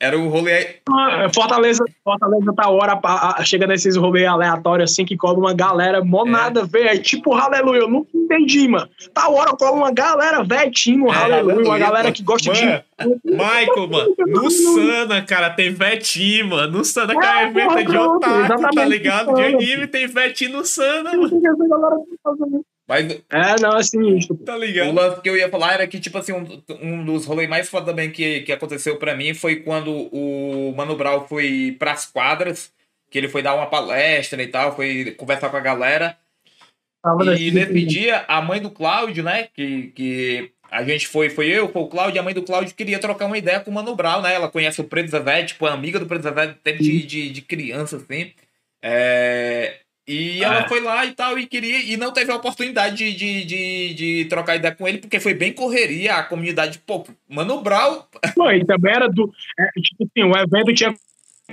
era 0.00 0.18
o 0.18 0.28
rolê. 0.28 0.76
Ah, 0.90 1.28
Fortaleza, 1.34 1.84
Fortaleza 2.02 2.54
tá 2.54 2.70
hora, 2.70 2.96
pa- 2.96 3.36
a- 3.38 3.44
chega 3.44 3.66
nesses 3.66 3.96
rolês 3.96 4.26
aleatórios 4.26 4.90
assim 4.90 5.04
que 5.04 5.14
cola 5.14 5.38
uma 5.38 5.52
galera 5.52 6.02
mó 6.02 6.24
É. 6.26 6.30
nada, 6.30 6.64
velho. 6.64 6.88
Aí, 6.88 7.00
tipo, 7.00 7.34
aleluia, 7.34 7.80
eu 7.80 7.88
nunca 7.90 8.08
entendi, 8.14 8.66
mano. 8.66 8.88
Tá 9.12 9.28
hora 9.28 9.50
cola 9.58 9.72
uma 9.72 9.92
galera, 9.92 10.42
tinha 10.72 10.96
um 11.04 11.12
É, 11.12 11.16
aleluia, 11.18 11.42
uma 11.44 11.52
aleluia, 11.74 11.78
galera 11.78 12.12
que 12.12 12.22
gosta 12.22 12.50
Mano, 12.54 12.82
de. 12.98 13.30
Michael, 13.30 13.88
mano, 13.90 14.14
no 14.26 14.50
Sana, 14.50 15.20
cara, 15.20 15.50
tem 15.50 15.70
Vetinho, 15.70 16.48
mano. 16.48 16.78
No 16.78 16.82
Sana, 16.84 17.14
que 17.14 17.26
é 17.26 17.42
É, 17.42 17.46
de 17.84 17.98
otaku, 17.98 18.20
tá 18.20 18.44
exatamente, 18.44 18.85
ligado? 18.88 19.34
De 19.34 19.42
anime, 19.42 19.86
tem 19.86 20.06
Vetinho 20.06 20.58
no 20.58 20.64
Sana, 20.64 21.12
mano. 21.14 21.40
tá? 22.22 22.36
Mas 22.88 23.20
É, 23.30 23.60
não, 23.60 23.76
é 23.76 23.82
sinistro. 23.82 24.36
Tá 24.36 24.54
o 24.54 24.58
ligado? 24.58 24.92
lance 24.92 25.20
que 25.20 25.28
eu 25.28 25.36
ia 25.36 25.50
falar 25.50 25.74
era 25.74 25.86
que, 25.88 25.98
tipo 25.98 26.16
assim, 26.18 26.32
um, 26.32 26.62
um 26.80 27.04
dos 27.04 27.26
rolês 27.26 27.48
mais 27.48 27.68
foda 27.68 27.86
também 27.86 28.10
que, 28.10 28.42
que 28.42 28.52
aconteceu 28.52 28.96
pra 28.96 29.16
mim 29.16 29.34
foi 29.34 29.56
quando 29.56 29.90
o 29.90 30.72
Mano 30.76 30.96
Brown 30.96 31.26
foi 31.26 31.74
pras 31.78 32.06
quadras, 32.06 32.72
que 33.10 33.18
ele 33.18 33.28
foi 33.28 33.42
dar 33.42 33.54
uma 33.54 33.66
palestra 33.66 34.40
e 34.42 34.46
tal, 34.46 34.74
foi 34.74 35.14
conversar 35.18 35.50
com 35.50 35.56
a 35.56 35.60
galera. 35.60 36.16
Tava 37.02 37.36
E 37.36 37.50
nesse 37.50 37.84
dia, 37.84 38.24
a 38.28 38.40
mãe 38.40 38.60
do 38.60 38.70
Cláudio, 38.70 39.22
né? 39.22 39.48
Que, 39.54 39.88
que 39.88 40.52
a 40.70 40.82
gente 40.84 41.06
foi, 41.06 41.28
foi 41.28 41.46
eu, 41.46 41.68
foi 41.68 41.82
o 41.82 41.88
Cláudio, 41.88 42.16
e 42.16 42.18
a 42.18 42.22
mãe 42.22 42.34
do 42.34 42.42
Cláudio 42.42 42.74
queria 42.74 42.98
trocar 42.98 43.26
uma 43.26 43.38
ideia 43.38 43.60
com 43.60 43.70
o 43.70 43.74
Mano 43.74 43.94
Brown, 43.94 44.22
né? 44.22 44.34
Ela 44.34 44.48
conhece 44.48 44.80
o 44.80 44.84
Preto 44.84 45.10
Zezé, 45.10 45.44
tipo, 45.44 45.66
amiga 45.66 45.98
do 45.98 46.06
Preto 46.06 46.22
Zezé, 46.22 46.42
até 46.42 46.72
de, 46.72 47.02
de, 47.04 47.30
de 47.30 47.42
criança, 47.42 47.96
assim. 47.96 48.32
É, 48.88 49.80
E 50.08 50.40
ela 50.44 50.60
Ah. 50.60 50.68
foi 50.68 50.80
lá 50.80 51.04
e 51.04 51.10
tal, 51.12 51.36
e 51.36 51.46
queria, 51.48 51.80
e 51.80 51.96
não 51.96 52.12
teve 52.12 52.30
a 52.30 52.36
oportunidade 52.36 52.94
de, 52.96 53.12
de, 53.12 53.44
de, 53.44 53.94
de 53.94 54.24
trocar 54.26 54.54
ideia 54.54 54.72
com 54.72 54.86
ele, 54.86 54.98
porque 54.98 55.18
foi 55.18 55.34
bem 55.34 55.52
correria, 55.52 56.14
a 56.14 56.22
comunidade, 56.22 56.78
pô, 56.86 57.04
Mano 57.28 57.60
Brown, 57.60 58.02
Pô, 58.36 58.48
e 58.52 58.64
também 58.64 58.94
era 58.94 59.08
do. 59.08 59.32
é, 59.58 59.64
tipo 59.80 60.04
assim, 60.04 60.22
o 60.30 60.36
evento 60.38 60.72
tinha 60.72 60.94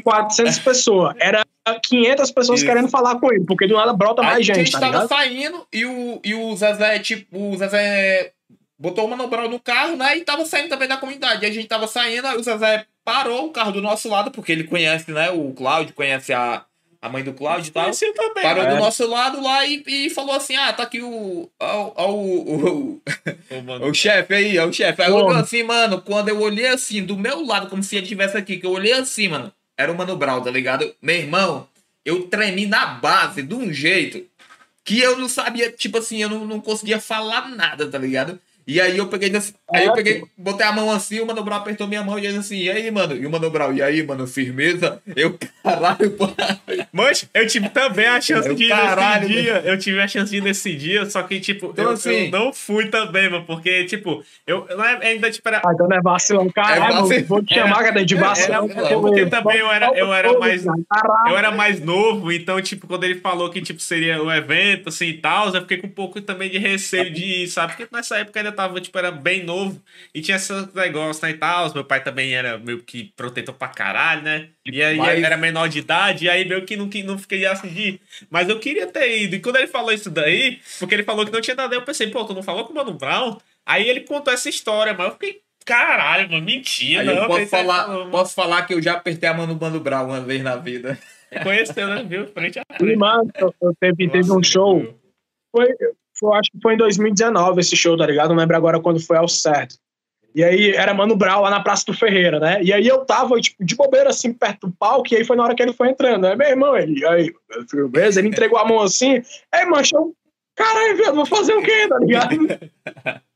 400 0.03 0.59
pessoas. 0.59 1.15
Era 1.19 1.43
500 1.87 2.29
pessoas 2.31 2.59
Isso. 2.59 2.67
querendo 2.69 2.89
falar 2.89 3.19
com 3.19 3.33
ele, 3.33 3.43
porque 3.45 3.65
do 3.67 3.75
nada 3.75 3.91
brota 3.93 4.21
Aí 4.21 4.27
mais 4.27 4.37
a 4.39 4.41
gente, 4.43 4.57
gente 4.57 4.71
tá 4.71 4.79
tava 4.81 4.91
ligado? 4.93 5.07
saindo 5.09 5.67
e 5.73 5.85
o, 5.87 6.21
e 6.23 6.35
o 6.35 6.55
Zezé, 6.55 6.99
tipo, 6.99 7.35
o 7.35 7.57
Zezé 7.57 8.33
botou 8.77 9.05
o 9.05 9.09
Mano 9.09 9.27
Brown 9.27 9.49
no 9.49 9.59
carro, 9.59 9.95
né? 9.95 10.15
E 10.17 10.21
tava 10.21 10.45
saindo 10.45 10.69
também 10.69 10.87
da 10.87 10.97
comunidade. 10.97 11.43
E 11.43 11.47
a 11.49 11.51
gente 11.51 11.67
tava 11.67 11.87
saindo, 11.87 12.27
aí 12.27 12.37
o 12.37 12.43
Zezé 12.43 12.85
parou 13.03 13.47
o 13.47 13.51
carro 13.51 13.71
do 13.71 13.81
nosso 13.81 14.07
lado, 14.09 14.29
porque 14.29 14.51
ele 14.51 14.65
conhece, 14.65 15.11
né? 15.11 15.31
O 15.31 15.51
Cláudio, 15.53 15.95
conhece 15.95 16.31
a, 16.33 16.63
a 17.03 17.09
mãe 17.09 17.21
do 17.21 17.33
Cláudio 17.33 17.67
e 17.67 17.71
tal. 17.73 17.91
Também, 17.91 18.43
Parou 18.43 18.63
mano. 18.63 18.77
do 18.77 18.81
nosso 18.81 19.05
lado 19.05 19.43
lá 19.43 19.65
e, 19.65 19.83
e 19.85 20.09
falou 20.09 20.33
assim: 20.33 20.55
Ah, 20.55 20.71
tá 20.71 20.83
aqui 20.83 21.01
o. 21.01 21.49
ó, 21.59 21.91
ó, 21.97 22.11
o, 22.13 23.01
o, 23.51 23.61
mano. 23.61 23.87
o 23.91 23.93
chefe 23.93 24.33
aí, 24.33 24.57
ó, 24.57 24.67
o 24.67 24.71
chefe. 24.71 25.01
Aí 25.01 25.11
olhou 25.11 25.31
assim, 25.31 25.63
mano, 25.63 26.01
quando 26.01 26.29
eu 26.29 26.39
olhei 26.39 26.67
assim, 26.67 27.03
do 27.03 27.17
meu 27.17 27.45
lado, 27.45 27.69
como 27.69 27.83
se 27.83 27.97
ele 27.97 28.03
estivesse 28.03 28.37
aqui, 28.37 28.55
que 28.55 28.65
eu 28.65 28.71
olhei 28.71 28.93
assim, 28.93 29.27
mano, 29.27 29.51
era 29.77 29.91
o 29.91 29.97
Mano 29.97 30.15
Brown, 30.15 30.41
tá 30.41 30.49
ligado? 30.49 30.95
Meu 31.01 31.17
irmão, 31.17 31.67
eu 32.05 32.23
tremi 32.27 32.65
na 32.65 32.85
base 32.85 33.41
de 33.41 33.53
um 33.53 33.73
jeito 33.73 34.25
que 34.85 34.97
eu 34.97 35.19
não 35.19 35.27
sabia, 35.27 35.69
tipo 35.73 35.97
assim, 35.97 36.21
eu 36.21 36.29
não, 36.29 36.45
não 36.45 36.61
conseguia 36.61 37.01
falar 37.01 37.49
nada, 37.49 37.85
tá 37.85 37.97
ligado? 37.97 38.39
E 38.65 38.79
aí 38.79 38.97
eu 38.97 39.07
peguei, 39.07 39.35
assim, 39.35 39.53
aí 39.73 39.85
eu 39.85 39.93
peguei, 39.93 40.23
botei 40.37 40.65
a 40.65 40.71
mão 40.71 40.89
assim, 40.91 41.19
o 41.19 41.25
Mano 41.25 41.43
Brown 41.43 41.57
apertou 41.57 41.87
minha 41.87 42.03
mão 42.03 42.17
e 42.17 42.25
ele 42.25 42.37
assim, 42.37 42.57
e 42.57 42.69
aí, 42.69 42.89
mano? 42.91 43.15
E 43.15 43.25
o 43.25 43.29
Mano 43.29 43.49
Brown, 43.49 43.73
e 43.73 43.81
aí, 43.81 44.01
mano, 44.03 44.25
firmeza? 44.27 45.01
Eu, 45.15 45.37
caralho, 45.63 46.11
pô. 46.11 46.29
Mas 46.91 47.27
eu 47.33 47.45
tive 47.47 47.69
também 47.69 48.05
a 48.05 48.21
chance 48.21 48.47
Eu, 48.47 48.55
de 48.55 48.65
ir 48.65 48.69
caralho, 48.69 49.27
nesse 49.27 49.41
dia. 49.41 49.61
Eu 49.65 49.77
tive 49.77 49.99
a 50.01 50.07
chance 50.07 50.31
de 50.31 50.37
ir 50.37 50.41
nesse 50.41 50.75
dia, 50.75 51.05
só 51.09 51.23
que, 51.23 51.39
tipo, 51.39 51.67
Então, 51.67 51.85
eu, 51.85 51.91
assim- 51.91 52.25
eu 52.25 52.31
não 52.31 52.53
fui 52.53 52.87
também, 52.87 53.29
mano. 53.29 53.45
Porque, 53.45 53.85
tipo, 53.85 54.23
eu 54.47 54.65
eu 54.69 54.81
ainda, 54.81 55.29
tipo, 55.29 55.47
era. 55.49 55.57
Ah, 55.65 55.71
então 55.73 55.87
não 55.87 55.97
é 55.97 56.01
vacilão. 56.01 56.49
Caralho, 56.49 56.83
É 56.83 56.99
vacilão. 57.01 57.23
vou 57.27 57.43
te 57.43 57.55
chamar, 57.55 57.83
cadê? 57.83 58.05
De 58.05 58.15
vacilão. 58.15 58.69
é, 58.69 58.93
é 58.93 58.95
porque 58.95 59.25
também 59.25 59.57
eu 59.57 59.71
era- 59.71 59.91
eu 59.97 60.13
era 60.13 60.37
mais-. 60.39 60.65
Eu 60.65 61.37
era 61.37 61.51
mais 61.51 61.81
novo, 61.81 62.31
então, 62.31 62.61
tipo, 62.61 62.87
quando 62.87 63.03
ele 63.03 63.15
falou 63.19 63.49
que, 63.49 63.61
tipo, 63.61 63.81
seria 63.81 64.21
o 64.23 64.31
evento, 64.31 64.89
assim, 64.89 65.07
e 65.07 65.13
tal, 65.17 65.47
eu 65.53 65.61
fiquei 65.61 65.77
com 65.77 65.87
um 65.87 65.91
pouco 65.91 66.21
também 66.21 66.49
de 66.49 66.57
receio 66.57 67.11
de 67.11 67.43
ir, 67.43 67.47
sabe? 67.47 67.73
Porque 67.75 67.87
nessa 67.93 68.17
época 68.17 68.39
ainda 68.39 68.51
tava, 68.53 68.79
tipo, 68.79 68.97
era 68.97 69.11
bem 69.11 69.43
novo 69.43 69.81
e 70.13 70.21
tinha 70.21 70.37
esses 70.37 70.73
negócios, 70.73 71.21
né, 71.21 71.31
e 71.31 71.33
tal. 71.33 71.73
Meu 71.73 71.83
pai 71.83 72.03
também 72.03 72.33
era 72.33 72.57
meio 72.57 72.81
que 72.81 73.11
protetor 73.15 73.55
pra 73.55 73.67
caralho, 73.67 74.21
né? 74.21 74.47
E 74.65 74.81
aí 74.81 74.97
Mas- 74.97 75.21
era 75.23 75.35
menor 75.37 75.67
de 75.67 75.79
idade, 75.79 76.25
e 76.25 76.29
aí 76.29 76.45
meio 76.47 76.65
que 76.65 76.75
não, 76.77 76.87
que 76.89 77.03
não 77.03 77.17
fiquei 77.17 77.45
assim 77.45 77.67
de. 77.67 77.99
Mas 78.29 78.47
eu 78.49 78.59
queria 78.59 78.87
ter 78.87 79.23
ido. 79.23 79.35
E 79.35 79.39
quando 79.39 79.57
ele 79.57 79.67
falou 79.67 79.91
isso 79.91 80.09
daí, 80.09 80.59
porque 80.79 80.93
ele 80.95 81.03
falou 81.03 81.25
que 81.25 81.31
não 81.31 81.41
tinha 81.41 81.55
nada, 81.55 81.75
eu 81.75 81.81
pensei, 81.83 82.07
pô, 82.07 82.23
tu 82.25 82.33
não 82.33 82.43
falou 82.43 82.65
com 82.65 82.71
o 82.73 82.75
Mano 82.75 82.93
Brown? 82.93 83.37
Aí 83.65 83.87
ele 83.89 84.01
contou 84.01 84.33
essa 84.33 84.49
história, 84.49 84.93
mas 84.93 85.07
eu 85.07 85.13
fiquei, 85.13 85.41
caralho, 85.65 86.29
mano, 86.29 86.45
mentira. 86.45 87.01
Aí 87.01 87.05
não, 87.07 87.13
eu 87.13 87.27
posso 87.27 87.39
pensei, 87.39 87.59
falar, 87.59 87.85
falou, 87.85 88.09
posso 88.09 88.33
falar 88.35 88.61
que 88.67 88.73
eu 88.73 88.81
já 88.81 88.93
apertei 88.93 89.29
a 89.29 89.33
mão 89.33 89.47
do 89.47 89.55
Mano 89.59 89.79
Brown 89.79 90.05
uma 90.05 90.21
vez 90.21 90.41
na 90.43 90.55
vida. 90.55 90.97
Conheceu, 91.41 91.87
né? 91.87 92.03
Viu? 92.07 92.27
Frente 92.27 92.59
a 92.59 92.63
frente. 92.77 92.95
mano, 92.95 93.31
eu- 93.35 93.55
eu 93.61 93.73
teve, 93.79 94.07
teve 94.07 94.31
um 94.31 94.43
show. 94.43 94.99
Foi, 95.51 95.67
foi, 96.23 96.37
acho 96.37 96.51
que 96.51 96.61
foi 96.61 96.73
em 96.75 96.77
2019 96.77 97.59
esse 97.59 97.75
show, 97.75 97.97
tá 97.97 98.05
ligado? 98.05 98.29
Não 98.29 98.37
lembro 98.37 98.55
agora 98.55 98.79
quando 98.79 98.99
foi 98.99 99.17
ao 99.17 99.27
certo. 99.27 99.75
E 100.33 100.43
aí 100.43 100.71
era 100.71 100.93
Mano 100.93 101.15
Brown 101.15 101.41
lá 101.41 101.49
na 101.49 101.61
Praça 101.61 101.85
do 101.85 101.93
Ferreira, 101.93 102.39
né? 102.39 102.63
E 102.63 102.73
aí 102.73 102.87
eu 102.87 103.05
tava, 103.05 103.39
tipo, 103.39 103.63
de 103.63 103.75
bobeira, 103.75 104.09
assim, 104.09 104.33
perto 104.33 104.67
do 104.67 104.73
palco, 104.73 105.13
e 105.13 105.17
aí 105.17 105.23
foi 105.23 105.35
na 105.35 105.43
hora 105.43 105.53
que 105.53 105.61
ele 105.61 105.73
foi 105.73 105.89
entrando, 105.89 106.23
né? 106.23 106.35
Meu 106.35 106.47
irmão, 106.47 106.75
ele, 106.75 107.05
aí, 107.05 107.31
beleza? 107.89 108.19
Ele 108.19 108.29
entregou 108.29 108.57
a 108.57 108.65
mão 108.65 108.79
assim, 108.79 109.21
aí, 109.51 109.65
mancha, 109.65 109.95
eu, 109.95 110.15
caralho, 110.55 110.97
viado, 110.97 111.15
vou 111.15 111.25
fazer 111.25 111.53
o 111.53 111.61
quê, 111.61 111.87
tá 111.87 111.99
ligado? 111.99 112.35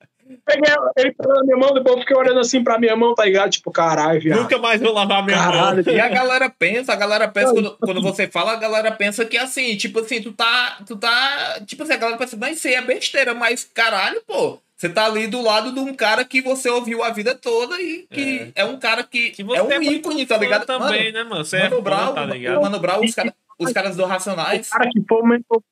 Peguei, 0.47 0.73
ele 0.97 1.11
pegou 1.11 1.35
na 1.35 1.43
minha 1.43 1.57
mão, 1.57 1.73
depois 1.73 1.95
eu 1.95 2.01
fiquei 2.01 2.15
olhando 2.15 2.39
assim 2.39 2.63
pra 2.63 2.79
minha 2.79 2.95
mão, 2.95 3.13
tá 3.13 3.25
ligado? 3.25 3.49
Tipo, 3.51 3.69
caralho, 3.69 4.21
viado. 4.21 4.39
Nunca 4.43 4.57
mais 4.57 4.79
vou 4.81 4.93
lavar 4.93 5.23
minha 5.25 5.37
Caralho, 5.37 5.83
mão. 5.85 5.93
E 5.93 5.99
a 5.99 6.07
galera 6.07 6.49
pensa, 6.49 6.93
a 6.93 6.95
galera 6.95 7.27
pensa, 7.27 7.53
quando, 7.53 7.77
quando 7.77 8.01
você 8.01 8.27
fala, 8.27 8.53
a 8.53 8.55
galera 8.55 8.89
pensa 8.91 9.25
que 9.25 9.37
assim, 9.37 9.75
tipo 9.75 9.99
assim, 9.99 10.21
tu 10.21 10.31
tá. 10.31 10.77
Tu 10.87 10.95
tá. 10.95 11.59
Tipo 11.65 11.83
assim, 11.83 11.93
a 11.93 11.97
galera 11.97 12.17
pensa, 12.17 12.37
não, 12.37 12.47
isso 12.47 12.65
aí 12.67 12.75
é 12.75 12.81
besteira, 12.81 13.33
mas 13.33 13.69
caralho, 13.73 14.21
pô. 14.25 14.57
Você 14.77 14.87
tá 14.87 15.05
ali 15.05 15.25
do 15.25 15.41
lado 15.41 15.71
de 15.73 15.79
um 15.79 15.91
cara 15.93 16.23
que 16.23 16.39
você 16.39 16.69
ouviu 16.69 17.03
a 17.03 17.09
vida 17.09 17.33
toda 17.33 17.81
e 17.81 18.05
que 18.11 18.51
é, 18.55 18.63
um 18.63 18.77
cara 18.77 19.01
que, 19.03 19.31
Que 19.31 19.43
você 19.43 19.57
é 19.57 19.63
um 19.63 19.71
é 19.71 19.77
ícone, 19.83 20.23
tá 20.25 20.37
ligado? 20.37 20.67
também, 20.67 21.11
né, 21.11 21.23
mano? 21.23 21.43
Você 21.43 21.57
Mano, 21.57 21.65
é 21.65 21.69
Mano 21.71 21.83
fã, 21.83 21.89
Brown, 21.89 22.13
tá 22.13 22.25
ligado? 22.25 22.61
Mano 22.61 22.79
Brown, 22.79 23.03
os, 23.03 23.15
cara- 23.15 23.33
os 23.59 23.73
caras 23.73 23.95
do 23.95 24.05
Racionais, 24.05 24.67
O 24.67 24.71
cara 24.71 24.89
que 24.91 25.01
fomentou 25.09 25.63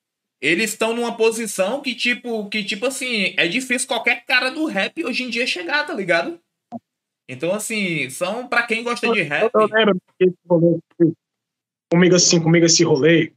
eles 0.46 0.72
estão 0.72 0.96
numa 0.96 1.18
posição 1.18 1.82
que, 1.82 1.96
tipo, 1.96 2.48
que, 2.50 2.64
tipo 2.64 2.86
assim, 2.86 3.34
é 3.36 3.48
difícil 3.48 3.88
qualquer 3.88 4.24
cara 4.26 4.52
do 4.52 4.66
rap 4.66 5.04
hoje 5.04 5.24
em 5.24 5.30
dia 5.30 5.48
chegar, 5.48 5.86
tá 5.88 5.94
ligado? 5.94 6.40
Então, 7.28 7.52
assim, 7.52 8.08
são 8.12 8.48
pra 8.48 8.62
quem 8.62 8.84
gosta 8.84 9.12
de 9.12 9.24
rap. 9.24 9.50
Eu 9.52 9.68
rolê, 10.48 10.80
comigo 11.92 12.16
assim, 12.16 12.40
comigo 12.40 12.66
esse 12.66 12.84
rolê, 12.84 13.32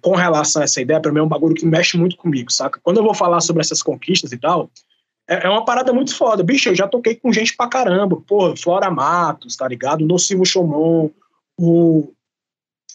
com 0.00 0.14
relação 0.14 0.62
a 0.62 0.64
essa 0.64 0.80
ideia, 0.80 1.00
pra 1.00 1.12
mim 1.12 1.18
é 1.18 1.22
um 1.22 1.28
bagulho 1.28 1.54
que 1.54 1.66
mexe 1.66 1.98
muito 1.98 2.16
comigo, 2.16 2.50
saca? 2.50 2.80
Quando 2.82 2.96
eu 2.96 3.04
vou 3.04 3.14
falar 3.14 3.40
sobre 3.40 3.60
essas 3.60 3.82
conquistas 3.82 4.32
e 4.32 4.38
tal, 4.38 4.70
é, 5.28 5.46
é 5.46 5.48
uma 5.50 5.66
parada 5.66 5.92
muito 5.92 6.16
foda. 6.16 6.42
Bicho, 6.42 6.70
eu 6.70 6.74
já 6.74 6.88
toquei 6.88 7.14
com 7.14 7.30
gente 7.30 7.54
pra 7.54 7.68
caramba. 7.68 8.16
Porra, 8.22 8.56
Flora 8.56 8.90
Matos, 8.90 9.54
tá 9.54 9.68
ligado? 9.68 10.06
Nocivo 10.06 10.46
Chomon, 10.46 11.10
o, 11.58 12.10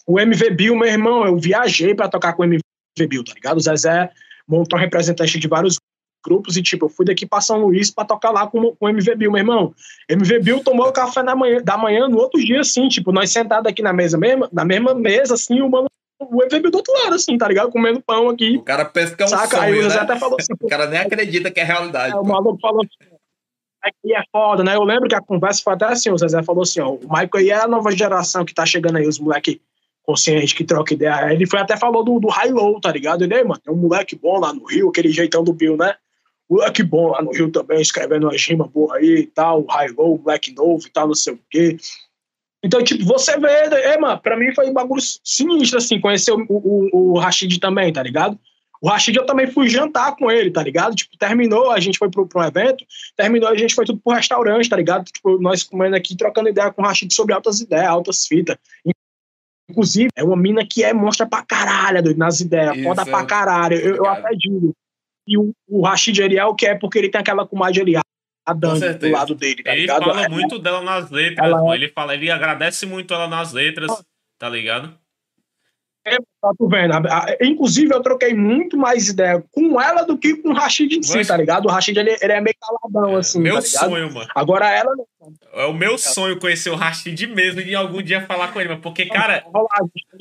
o 0.04 0.18
MV 0.18 0.50
Bill, 0.50 0.74
meu 0.74 0.88
irmão, 0.88 1.24
eu 1.24 1.36
viajei 1.36 1.94
pra 1.94 2.08
tocar 2.08 2.32
com 2.32 2.42
o 2.42 2.44
MV 2.46 2.64
Bill, 3.08 3.24
tá 3.24 3.32
ligado? 3.34 3.56
O 3.56 3.60
Zezé 3.60 4.10
montou 4.46 4.78
representante 4.78 5.38
de 5.38 5.48
vários 5.48 5.78
grupos 6.24 6.56
e, 6.56 6.62
tipo, 6.62 6.86
eu 6.86 6.88
fui 6.88 7.04
daqui 7.04 7.26
pra 7.26 7.40
São 7.40 7.58
Luís 7.58 7.90
pra 7.90 8.04
tocar 8.04 8.30
lá 8.30 8.46
com, 8.46 8.74
o 8.80 8.88
MV 8.88 9.14
Bill, 9.16 9.30
meu 9.30 9.40
irmão. 9.40 9.74
MV 10.08 10.38
Bill 10.40 10.60
tomou 10.60 10.90
café 10.92 11.22
na 11.22 11.36
manhã, 11.36 11.60
da 11.62 11.76
manhã 11.76 12.08
no 12.08 12.18
outro 12.18 12.40
dia, 12.40 12.60
assim, 12.60 12.88
tipo, 12.88 13.12
nós 13.12 13.30
sentados 13.30 13.70
aqui 13.70 13.82
na 13.82 13.92
mesa 13.92 14.16
mesmo, 14.16 14.48
na 14.50 14.64
mesma 14.64 14.94
mesa, 14.94 15.34
assim, 15.34 15.60
o 15.60 15.68
mano, 15.68 15.86
o 16.18 16.42
MV 16.42 16.60
Bill 16.60 16.70
do 16.70 16.76
outro 16.78 16.94
lado, 16.94 17.14
assim, 17.14 17.36
tá 17.36 17.46
ligado? 17.46 17.70
Comendo 17.70 18.00
pão 18.00 18.30
aqui, 18.30 18.56
O 18.56 18.62
cara 18.62 18.84
pensa 18.84 19.14
que 19.14 19.22
é 19.22 19.26
um 19.26 19.28
saca? 19.28 19.60
Aí 19.60 19.72
o 19.72 19.76
sonho, 19.76 19.82
Zezé 19.90 19.96
né? 19.96 20.02
até 20.02 20.18
falou 20.18 20.36
assim, 20.40 20.52
O 20.62 20.68
cara 20.68 20.86
nem 20.86 21.00
acredita 21.00 21.50
que 21.50 21.60
é 21.60 21.64
realidade. 21.64 22.14
Aí 22.14 22.18
o 22.18 22.24
maluco 22.24 22.58
falou 22.60 22.80
assim, 22.80 23.14
aqui 23.82 24.14
é 24.14 24.22
foda, 24.32 24.64
né? 24.64 24.74
Eu 24.74 24.84
lembro 24.84 25.08
que 25.08 25.14
a 25.14 25.20
conversa 25.20 25.62
foi 25.62 25.74
até 25.74 25.84
assim, 25.86 26.10
o 26.10 26.16
Zezé 26.16 26.42
falou 26.42 26.62
assim, 26.62 26.80
ó, 26.80 26.90
o 26.90 27.00
Michael 27.02 27.30
aí 27.34 27.50
é 27.50 27.56
a 27.56 27.68
nova 27.68 27.90
geração 27.92 28.44
que 28.44 28.54
tá 28.54 28.64
chegando 28.64 28.96
aí, 28.96 29.06
os 29.06 29.18
moleque 29.18 29.60
consciente 30.04 30.54
que 30.54 30.64
troca 30.64 30.94
ideia. 30.94 31.32
Ele 31.32 31.46
foi 31.46 31.58
até 31.58 31.76
falou 31.76 32.04
do, 32.04 32.20
do 32.20 32.28
High 32.28 32.50
Low, 32.50 32.80
tá 32.80 32.92
ligado? 32.92 33.24
Ele, 33.24 33.34
"Ei, 33.34 33.42
mano, 33.42 33.60
tem 33.60 33.72
um 33.72 33.76
moleque 33.76 34.14
bom 34.14 34.38
lá 34.38 34.52
no 34.52 34.64
Rio, 34.64 34.90
aquele 34.90 35.10
jeitão 35.10 35.42
do 35.42 35.52
Bill, 35.52 35.76
né? 35.76 35.94
Moleque 36.48 36.82
bom 36.82 37.08
lá 37.08 37.22
no 37.22 37.32
Rio 37.32 37.50
também, 37.50 37.80
escrevendo 37.80 38.26
umas 38.26 38.46
rimas 38.46 38.68
boas 38.70 38.92
aí 38.98 39.20
e 39.20 39.26
tal, 39.26 39.64
High 39.64 39.92
Low, 39.96 40.18
moleque 40.18 40.54
novo 40.54 40.86
e 40.86 40.90
tal, 40.90 41.08
não 41.08 41.14
sei 41.14 41.32
o 41.32 41.40
quê. 41.50 41.76
Então, 42.62 42.82
tipo, 42.82 43.04
você 43.04 43.38
vê, 43.38 43.48
é, 43.48 43.98
mano, 43.98 44.18
pra 44.20 44.36
mim 44.36 44.54
foi 44.54 44.68
um 44.68 44.72
bagulho 44.72 45.02
sinistro, 45.22 45.78
assim, 45.78 46.00
conhecer 46.00 46.32
o, 46.32 46.46
o, 46.48 47.12
o 47.12 47.18
Rashid 47.18 47.58
também, 47.58 47.92
tá 47.92 48.02
ligado? 48.02 48.38
O 48.80 48.88
Rashid 48.88 49.16
eu 49.16 49.24
também 49.24 49.46
fui 49.46 49.68
jantar 49.68 50.14
com 50.16 50.30
ele, 50.30 50.50
tá 50.50 50.62
ligado? 50.62 50.94
Tipo, 50.94 51.16
terminou, 51.16 51.70
a 51.70 51.80
gente 51.80 51.98
foi 51.98 52.10
pro, 52.10 52.26
pro 52.26 52.42
evento, 52.42 52.84
terminou, 53.16 53.48
a 53.48 53.56
gente 53.56 53.74
foi 53.74 53.86
tudo 53.86 53.98
pro 53.98 54.14
restaurante, 54.14 54.68
tá 54.68 54.76
ligado? 54.76 55.04
Tipo, 55.04 55.38
nós 55.40 55.62
comendo 55.62 55.96
aqui, 55.96 56.14
trocando 56.16 56.50
ideia 56.50 56.70
com 56.70 56.82
o 56.82 56.84
Rashid 56.84 57.12
sobre 57.14 57.34
altas 57.34 57.60
ideias, 57.60 57.86
altas 57.86 58.26
fitas. 58.26 58.58
Inclusive, 59.70 60.08
é 60.14 60.22
uma 60.22 60.36
mina 60.36 60.64
que 60.66 60.84
é 60.84 60.92
monstra 60.92 61.26
pra 61.26 61.42
caralho, 61.42 62.02
doido, 62.02 62.18
nas 62.18 62.40
ideias, 62.40 62.76
Isso, 62.76 62.84
foda 62.84 63.04
pra 63.04 63.24
caralho. 63.24 63.76
Eu, 63.76 63.96
eu 63.96 64.06
até 64.06 64.30
digo. 64.36 64.74
E 65.26 65.38
o, 65.38 65.52
o 65.66 65.82
Rashid 65.82 66.22
Ariel, 66.22 66.54
que 66.54 66.66
é 66.66 66.74
porque 66.74 66.98
ele 66.98 67.08
tem 67.08 67.20
aquela 67.20 67.46
comadre 67.46 67.80
ali, 67.80 67.96
a 68.46 68.52
Dani 68.52 68.94
do 68.94 69.10
lado 69.10 69.34
dele, 69.34 69.62
tá 69.62 69.72
ele 69.72 69.82
ligado? 69.82 70.04
fala 70.04 70.28
muito 70.28 70.58
dela 70.58 70.82
nas 70.82 71.10
letras, 71.10 71.48
ela... 71.50 71.74
ele 71.74 71.88
fala, 71.88 72.14
ele 72.14 72.30
agradece 72.30 72.84
muito 72.84 73.14
ela 73.14 73.26
nas 73.26 73.52
letras, 73.52 73.90
tá 74.38 74.48
ligado? 74.48 74.98
É, 76.06 76.16
tá 76.16 76.52
tu 76.58 76.68
vendo. 76.68 76.92
Inclusive, 77.40 77.94
eu 77.94 78.02
troquei 78.02 78.34
muito 78.34 78.76
mais 78.76 79.08
ideia 79.08 79.42
com 79.50 79.80
ela 79.80 80.02
do 80.02 80.18
que 80.18 80.36
com 80.36 80.50
o 80.50 80.54
Rashid 80.54 80.98
em 80.98 81.02
si, 81.02 81.24
tá 81.24 81.36
ligado? 81.36 81.64
O 81.66 81.70
Rashid, 81.70 81.98
ele, 81.98 82.16
ele 82.20 82.32
é 82.32 82.40
meio 82.42 82.56
caladão, 82.60 83.16
é, 83.16 83.20
assim, 83.20 83.40
Meu 83.40 83.54
tá 83.54 83.62
sonho, 83.62 84.12
mano. 84.12 84.28
Agora 84.34 84.68
ela 84.68 84.94
não. 84.94 85.06
É 85.54 85.64
o 85.64 85.72
meu 85.72 85.96
sonho 85.96 86.38
conhecer 86.38 86.68
o 86.68 86.74
Rashid 86.74 87.26
mesmo 87.28 87.60
e 87.60 87.74
algum 87.74 88.02
dia 88.02 88.26
falar 88.26 88.48
com 88.48 88.60
ele, 88.60 88.68
mano. 88.68 88.82
Porque, 88.82 89.06
cara. 89.06 89.42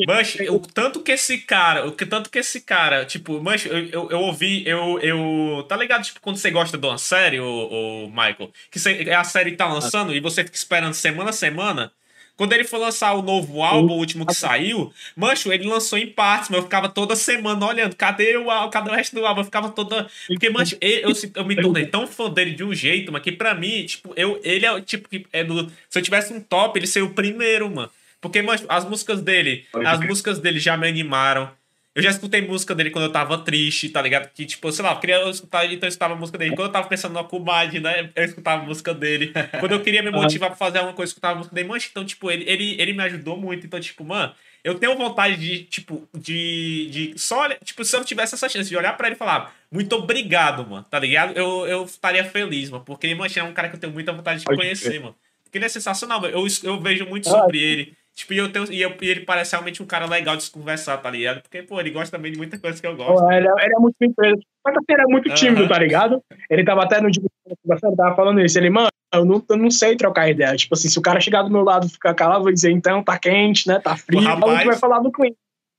Mancho, 0.07 0.53
o 0.53 0.59
tanto 0.59 1.01
que 1.01 1.11
esse 1.11 1.39
cara, 1.39 1.85
o 1.85 1.91
que 1.91 2.05
tanto 2.05 2.29
que 2.29 2.39
esse 2.39 2.61
cara, 2.61 3.03
tipo, 3.03 3.41
mancho, 3.41 3.67
eu, 3.67 3.85
eu, 3.87 4.11
eu, 4.11 4.19
ouvi, 4.19 4.65
eu, 4.65 4.99
eu. 4.99 5.65
Tá 5.67 5.75
ligado? 5.75 6.03
Tipo, 6.03 6.21
quando 6.21 6.37
você 6.37 6.49
gosta 6.49 6.77
de 6.77 6.85
uma 6.85 6.97
série, 6.97 7.41
o, 7.41 8.05
o 8.05 8.07
Michael, 8.07 8.51
que 8.71 8.79
você, 8.79 9.11
a 9.11 9.23
série 9.25 9.57
tá 9.57 9.67
lançando 9.67 10.15
e 10.15 10.21
você 10.21 10.43
fica 10.45 10.55
esperando 10.55 10.93
semana 10.93 11.31
a 11.31 11.33
semana. 11.33 11.91
Quando 12.35 12.53
ele 12.53 12.63
foi 12.63 12.79
lançar 12.79 13.13
o 13.13 13.21
novo 13.21 13.61
álbum, 13.61 13.93
o 13.93 13.97
último 13.97 14.25
que 14.25 14.33
saiu, 14.33 14.91
mancho, 15.15 15.53
ele 15.53 15.67
lançou 15.67 15.99
em 15.99 16.07
partes, 16.07 16.49
mas 16.49 16.57
eu 16.57 16.63
ficava 16.63 16.89
toda 16.89 17.15
semana 17.15 17.65
olhando, 17.65 17.95
cadê 17.95 18.35
o, 18.37 18.69
cadê 18.69 18.89
o 18.89 18.93
resto 18.93 19.15
do 19.15 19.25
álbum? 19.25 19.41
Eu 19.41 19.45
ficava 19.45 19.69
toda. 19.69 20.07
Porque, 20.27 20.49
mancho, 20.49 20.75
eu, 20.81 21.09
eu, 21.09 21.13
eu 21.35 21.45
me 21.45 21.55
tornei 21.55 21.85
tão 21.85 22.07
fã 22.07 22.29
dele 22.29 22.51
de 22.51 22.63
um 22.63 22.73
jeito, 22.73 23.11
mas 23.11 23.21
que 23.21 23.31
pra 23.31 23.53
mim, 23.53 23.85
tipo, 23.85 24.13
eu, 24.15 24.39
ele 24.43 24.65
é 24.65 24.71
o 24.71 24.81
tipo 24.81 25.07
que 25.07 25.25
é 25.31 25.43
do. 25.43 25.71
Se 25.89 25.99
eu 25.99 26.01
tivesse 26.01 26.33
um 26.33 26.41
top, 26.41 26.79
ele 26.79 26.87
seria 26.87 27.07
o 27.07 27.13
primeiro, 27.13 27.69
mano. 27.69 27.89
Porque, 28.19 28.41
mancho, 28.41 28.65
as 28.69 28.85
músicas 28.85 29.21
dele, 29.21 29.65
as 29.85 29.99
músicas 29.99 30.39
dele 30.39 30.57
já 30.57 30.75
me 30.75 30.87
animaram. 30.87 31.51
Eu 31.95 32.01
já 32.01 32.09
escutei 32.09 32.41
música 32.41 32.73
dele 32.73 32.89
quando 32.89 33.05
eu 33.05 33.11
tava 33.11 33.37
triste, 33.37 33.87
tá 33.87 34.01
ligado? 34.01 34.27
Que, 34.33 34.45
tipo, 34.45 34.71
sei 34.71 34.83
lá, 34.83 34.93
eu 34.93 34.99
queria 34.99 35.29
escutar 35.29 35.63
ele, 35.63 35.75
então 35.75 35.85
eu 35.85 35.89
escutava 35.89 36.15
a 36.15 36.17
música 36.17 36.39
dele. 36.39 36.55
Quando 36.55 36.67
eu 36.67 36.71
tava 36.71 36.87
pensando 36.87 37.13
no 37.13 37.23
comadre, 37.25 37.79
né? 37.79 38.09
Eu 38.15 38.25
escutava 38.25 38.63
a 38.63 38.65
música 38.65 38.95
dele. 38.95 39.31
Quando 39.59 39.73
eu 39.73 39.81
queria 39.81 40.01
me 40.01 40.09
motivar 40.09 40.49
pra 40.49 40.57
fazer 40.57 40.79
alguma 40.79 40.95
coisa, 40.95 41.11
eu 41.11 41.11
escutava 41.11 41.35
a 41.35 41.37
música 41.37 41.53
dele. 41.53 41.67
Mancha, 41.67 41.87
então, 41.91 42.03
tipo, 42.03 42.31
ele, 42.31 42.49
ele, 42.49 42.81
ele 42.81 42.93
me 42.93 43.03
ajudou 43.03 43.37
muito. 43.37 43.67
Então, 43.67 43.79
tipo, 43.79 44.03
mano, 44.03 44.33
eu 44.63 44.73
tenho 44.79 44.97
vontade 44.97 45.35
de, 45.37 45.65
tipo, 45.65 46.07
de. 46.17 46.89
de 46.89 47.13
só, 47.15 47.47
tipo, 47.63 47.85
se 47.85 47.95
eu 47.95 48.03
tivesse 48.03 48.33
essa 48.33 48.49
chance 48.49 48.69
de 48.69 48.75
olhar 48.75 48.97
pra 48.97 49.07
ele 49.07 49.15
e 49.15 49.19
falar, 49.19 49.53
muito 49.71 49.93
obrigado, 49.95 50.65
mano, 50.67 50.85
tá 50.89 50.97
ligado? 50.97 51.37
Eu, 51.37 51.67
eu 51.67 51.85
estaria 51.85 52.23
feliz, 52.23 52.71
mano. 52.71 52.83
Porque, 52.83 53.13
mancha, 53.13 53.41
é 53.41 53.43
um 53.43 53.53
cara 53.53 53.69
que 53.69 53.75
eu 53.75 53.79
tenho 53.79 53.93
muita 53.93 54.11
vontade 54.11 54.39
de 54.39 54.45
conhecer, 54.45 54.99
mano. 54.99 55.15
Porque 55.43 55.59
ele 55.59 55.65
é 55.65 55.69
sensacional, 55.69 56.19
mano. 56.19 56.33
Eu, 56.33 56.47
eu 56.63 56.81
vejo 56.81 57.05
muito 57.05 57.29
sobre 57.29 57.61
ele. 57.61 57.95
Tipo, 58.15 58.33
e, 58.33 58.37
eu 58.37 58.51
tenho, 58.51 58.71
e, 58.71 58.79
eu, 58.79 58.93
e 59.01 59.09
ele 59.09 59.21
parece 59.21 59.53
realmente 59.53 59.81
um 59.81 59.87
cara 59.87 60.05
legal 60.05 60.37
de 60.37 60.43
se 60.43 60.51
conversar, 60.51 60.97
tá 60.97 61.09
ligado? 61.09 61.41
Porque, 61.41 61.63
pô, 61.63 61.79
ele 61.79 61.89
gosta 61.89 62.15
também 62.15 62.31
de 62.31 62.37
muita 62.37 62.59
coisa 62.59 62.79
que 62.79 62.85
eu 62.85 62.95
gosto. 62.95 63.29
ele, 63.31 63.47
é, 63.47 63.65
ele 63.65 63.75
é 63.75 63.79
muito 63.79 63.95
empresa. 63.99 64.39
Mas 64.63 64.75
assim, 64.77 64.85
ele 64.89 65.01
é 65.01 65.05
muito 65.05 65.33
tímido, 65.33 65.63
uhum. 65.63 65.67
tá 65.67 65.79
ligado? 65.79 66.23
Ele 66.49 66.63
tava 66.63 66.83
até 66.83 67.01
no 67.01 67.09
dia 67.09 67.23
que 67.23 67.95
tava 67.97 68.15
falando 68.15 68.39
isso. 68.39 68.57
Ele, 68.57 68.69
mano, 68.69 68.89
eu 69.13 69.25
não, 69.25 69.43
eu 69.49 69.57
não 69.57 69.71
sei 69.71 69.97
trocar 69.97 70.29
ideia. 70.29 70.55
Tipo 70.55 70.75
assim, 70.75 70.89
se 70.89 70.99
o 70.99 71.01
cara 71.01 71.19
chegar 71.19 71.41
do 71.41 71.49
meu 71.49 71.63
lado 71.63 71.87
e 71.87 71.89
ficar 71.89 72.13
calado, 72.13 72.43
vai 72.43 72.53
dizer, 72.53 72.71
então, 72.71 73.03
tá 73.03 73.17
quente, 73.17 73.67
né? 73.67 73.79
Tá 73.79 73.97
frio. 73.97 74.19
O 74.19 74.23
rapaz, 74.23 74.65
vai 74.65 74.77
falar 74.77 74.99
do 74.99 75.11
cliente. 75.11 75.37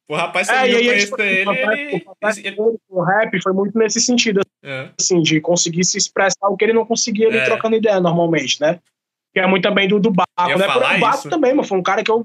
O 0.09 0.15
rapaz, 0.15 0.49
é, 0.49 0.69
e 0.69 0.77
aí, 0.77 0.99
tipo, 0.99 1.21
ele, 1.23 1.51
ele, 1.51 2.05
ele... 2.45 2.57
O 2.91 3.03
rap 3.03 3.41
foi 3.43 3.53
muito 3.55 3.79
nesse 3.79 4.01
sentido, 4.01 4.43
é. 4.63 4.91
assim, 5.01 5.23
de 5.23 5.41
conseguir 5.41 5.83
se 5.85 5.97
expressar 5.97 6.49
o 6.49 6.57
que 6.57 6.65
ele 6.65 6.75
não 6.75 6.85
conseguia 6.85 7.29
ali 7.29 7.39
é. 7.39 7.45
trocando 7.45 7.77
ideia 7.77 7.99
normalmente, 8.01 8.61
né? 8.61 8.81
Que 9.35 9.41
é 9.41 9.47
muito 9.49 9.65
também 9.65 9.89
do, 9.89 9.99
do 9.99 10.13
Baco, 10.13 10.31
né? 10.39 10.97
O 10.97 11.01
Baco 11.01 11.29
também, 11.29 11.53
mano, 11.53 11.67
foi 11.67 11.77
um 11.77 11.83
cara 11.83 12.05
que 12.05 12.11
eu 12.11 12.23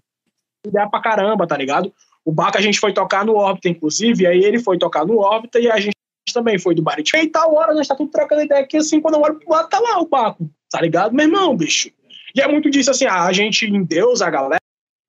ideia 0.65 0.87
pra 0.87 1.01
caramba, 1.01 1.47
tá 1.47 1.57
ligado? 1.57 1.91
O 2.23 2.31
Baco 2.31 2.57
a 2.57 2.61
gente 2.61 2.79
foi 2.79 2.93
tocar 2.93 3.25
no 3.25 3.35
Órbita, 3.35 3.67
inclusive, 3.67 4.23
e 4.23 4.27
aí 4.27 4.43
ele 4.43 4.59
foi 4.59 4.77
tocar 4.77 5.05
no 5.05 5.17
Órbita 5.17 5.59
e 5.59 5.71
a 5.71 5.79
gente 5.79 5.95
também 6.31 6.59
foi 6.59 6.75
do 6.75 6.83
Barit. 6.83 7.11
E 7.15 7.27
tal 7.27 7.55
hora, 7.55 7.73
nós 7.73 7.87
tá 7.87 7.95
tudo 7.95 8.11
trocando 8.11 8.43
ideia 8.43 8.61
aqui, 8.61 8.77
assim, 8.77 9.01
quando 9.01 9.15
eu 9.15 9.21
olho 9.21 9.39
pro 9.39 9.49
lado, 9.49 9.67
tá 9.67 9.79
lá 9.79 9.99
o 9.99 10.07
Baco, 10.07 10.47
tá 10.69 10.79
ligado? 10.79 11.15
Meu 11.15 11.25
irmão, 11.25 11.57
bicho. 11.57 11.89
E 12.35 12.41
é 12.41 12.47
muito 12.47 12.69
disso, 12.69 12.91
assim, 12.91 13.05
a 13.05 13.31
gente 13.33 13.65
em 13.65 13.83
Deus, 13.83 14.21
a 14.21 14.29
galera, 14.29 14.59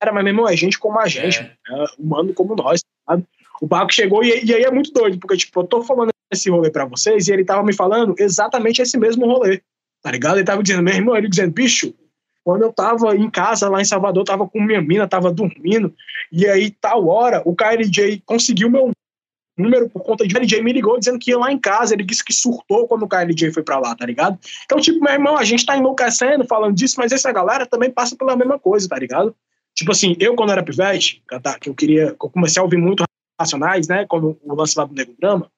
mas, 0.03 0.23
meu 0.23 0.27
irmão, 0.27 0.49
é 0.49 0.57
gente 0.57 0.79
como 0.79 0.99
a 0.99 1.07
gente, 1.07 1.39
é. 1.39 1.53
é 1.69 1.85
humano 1.99 2.33
como 2.33 2.55
nós, 2.55 2.81
sabe? 3.07 3.23
O 3.61 3.67
Baco 3.67 3.93
chegou 3.93 4.23
e, 4.23 4.43
e 4.43 4.55
aí 4.55 4.63
é 4.63 4.71
muito 4.71 4.91
doido, 4.91 5.19
porque, 5.19 5.37
tipo, 5.37 5.59
eu 5.59 5.67
tô 5.67 5.83
falando 5.83 6.09
esse 6.31 6.49
rolê 6.49 6.71
pra 6.71 6.85
vocês 6.85 7.27
e 7.27 7.33
ele 7.33 7.45
tava 7.45 7.61
me 7.61 7.73
falando 7.73 8.15
exatamente 8.17 8.81
esse 8.81 8.97
mesmo 8.97 9.27
rolê 9.27 9.61
tá 10.01 10.11
ligado? 10.11 10.37
Ele 10.37 10.45
tava 10.45 10.63
dizendo, 10.63 10.83
meu 10.83 10.93
irmão, 10.93 11.15
ele 11.15 11.29
dizendo, 11.29 11.53
bicho, 11.53 11.93
quando 12.43 12.63
eu 12.63 12.73
tava 12.73 13.15
em 13.15 13.29
casa 13.29 13.69
lá 13.69 13.81
em 13.81 13.85
Salvador, 13.85 14.23
tava 14.23 14.47
com 14.47 14.61
minha 14.61 14.81
mina, 14.81 15.07
tava 15.07 15.31
dormindo, 15.31 15.93
e 16.31 16.47
aí, 16.47 16.71
tal 16.71 17.07
hora, 17.07 17.41
o 17.45 17.55
KLJ 17.55 18.23
conseguiu 18.25 18.69
meu 18.69 18.91
número 19.57 19.89
por 19.89 20.01
conta 20.01 20.25
de 20.25 20.33
KLJ 20.33 20.63
me 20.63 20.73
ligou 20.73 20.97
dizendo 20.97 21.19
que 21.19 21.29
ia 21.29 21.37
lá 21.37 21.51
em 21.51 21.59
casa, 21.59 21.93
ele 21.93 22.03
disse 22.03 22.23
que 22.23 22.33
surtou 22.33 22.87
quando 22.87 23.03
o 23.03 23.07
KLJ 23.07 23.51
foi 23.51 23.63
pra 23.63 23.77
lá, 23.77 23.95
tá 23.95 24.05
ligado? 24.05 24.39
Então, 24.65 24.79
tipo, 24.79 24.99
meu 25.03 25.13
irmão, 25.13 25.37
a 25.37 25.43
gente 25.43 25.65
tá 25.65 25.77
enlouquecendo 25.77 26.45
falando 26.45 26.75
disso, 26.75 26.95
mas 26.97 27.11
essa 27.11 27.31
galera 27.31 27.65
também 27.65 27.91
passa 27.91 28.15
pela 28.15 28.35
mesma 28.35 28.57
coisa, 28.57 28.87
tá 28.89 28.97
ligado? 28.97 29.35
Tipo 29.75 29.91
assim, 29.91 30.15
eu 30.19 30.35
quando 30.35 30.51
era 30.51 30.63
pivete, 30.63 31.23
que 31.59 31.69
eu 31.69 31.75
queria, 31.75 32.07
que 32.07 32.25
eu 32.25 32.29
comecei 32.29 32.59
a 32.59 32.63
ouvir 32.63 32.77
muito 32.77 33.03
Racionais, 33.39 33.87
né, 33.87 34.05
quando 34.07 34.37
o 34.43 34.55
lance 34.55 34.77
lá 34.77 34.85
do 34.85 34.93
Nego 34.93 35.15
Drama, 35.19 35.51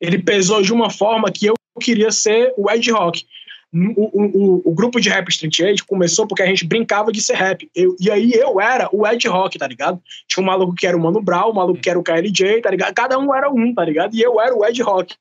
ele 0.00 0.22
pesou 0.22 0.62
de 0.62 0.72
uma 0.72 0.90
forma 0.90 1.30
que 1.32 1.46
eu 1.46 1.54
queria 1.78 2.10
ser 2.10 2.52
o 2.56 2.70
Ed 2.70 2.90
Rock. 2.90 3.24
O, 3.70 4.22
o, 4.22 4.62
o, 4.70 4.74
grupo 4.74 4.98
de 4.98 5.10
rap 5.10 5.28
Street 5.28 5.60
Age 5.60 5.84
começou 5.84 6.26
porque 6.26 6.42
a 6.42 6.46
gente 6.46 6.64
brincava 6.64 7.12
de 7.12 7.20
ser 7.20 7.34
rap. 7.34 7.70
Eu, 7.74 7.94
e 8.00 8.10
aí 8.10 8.32
eu 8.32 8.58
era 8.58 8.88
o 8.90 9.06
Ed 9.06 9.28
Rock, 9.28 9.58
tá 9.58 9.66
ligado? 9.66 10.00
Tinha 10.26 10.42
um 10.42 10.46
maluco 10.46 10.74
que 10.74 10.86
era 10.86 10.96
o 10.96 11.00
Mano 11.00 11.20
Brown, 11.20 11.50
um 11.50 11.54
maluco 11.54 11.80
que 11.80 11.90
era 11.90 11.98
o 11.98 12.02
KLJ, 12.02 12.62
tá 12.62 12.70
ligado? 12.70 12.94
Cada 12.94 13.18
um 13.18 13.34
era 13.34 13.50
um, 13.50 13.74
tá 13.74 13.84
ligado? 13.84 14.14
E 14.14 14.22
eu 14.22 14.40
era 14.40 14.56
o 14.56 14.64
Ed 14.64 14.80
Rock, 14.82 15.14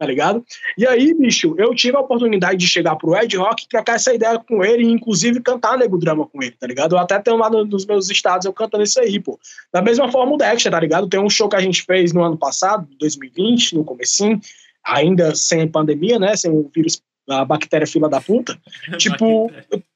tá 0.00 0.04
ligado? 0.04 0.44
E 0.76 0.84
aí, 0.84 1.14
bicho, 1.14 1.54
eu 1.56 1.72
tive 1.76 1.96
a 1.96 2.00
oportunidade 2.00 2.56
de 2.56 2.66
chegar 2.66 2.96
pro 2.96 3.16
Ed 3.16 3.36
Rock, 3.36 3.68
trocar 3.68 3.94
essa 3.94 4.12
ideia 4.12 4.36
com 4.36 4.64
ele 4.64 4.82
e, 4.82 4.90
inclusive, 4.90 5.40
cantar 5.40 5.78
Nego 5.78 5.96
Drama 5.96 6.26
com 6.26 6.42
ele, 6.42 6.56
tá 6.58 6.66
ligado? 6.66 6.96
Eu 6.96 6.98
até 6.98 7.20
tenho 7.20 7.36
lá 7.36 7.48
nos 7.48 7.86
meus 7.86 8.10
estados 8.10 8.44
eu 8.44 8.52
cantando 8.52 8.82
isso 8.82 8.98
aí, 8.98 9.20
pô. 9.20 9.38
Da 9.72 9.80
mesma 9.80 10.10
forma 10.10 10.34
o 10.34 10.36
Dexter, 10.36 10.72
tá 10.72 10.80
ligado? 10.80 11.08
Tem 11.08 11.20
um 11.20 11.30
show 11.30 11.48
que 11.48 11.54
a 11.54 11.60
gente 11.60 11.84
fez 11.84 12.12
no 12.12 12.24
ano 12.24 12.36
passado, 12.36 12.88
2020, 12.98 13.76
no 13.76 13.84
comecinho, 13.84 14.40
ainda 14.84 15.34
sem 15.34 15.68
pandemia, 15.68 16.18
né? 16.18 16.36
Sem 16.36 16.50
o 16.50 16.70
vírus, 16.74 17.02
a 17.28 17.44
bactéria 17.44 17.86
fila 17.86 18.08
da 18.08 18.20
puta. 18.20 18.60
tipo, 18.98 19.50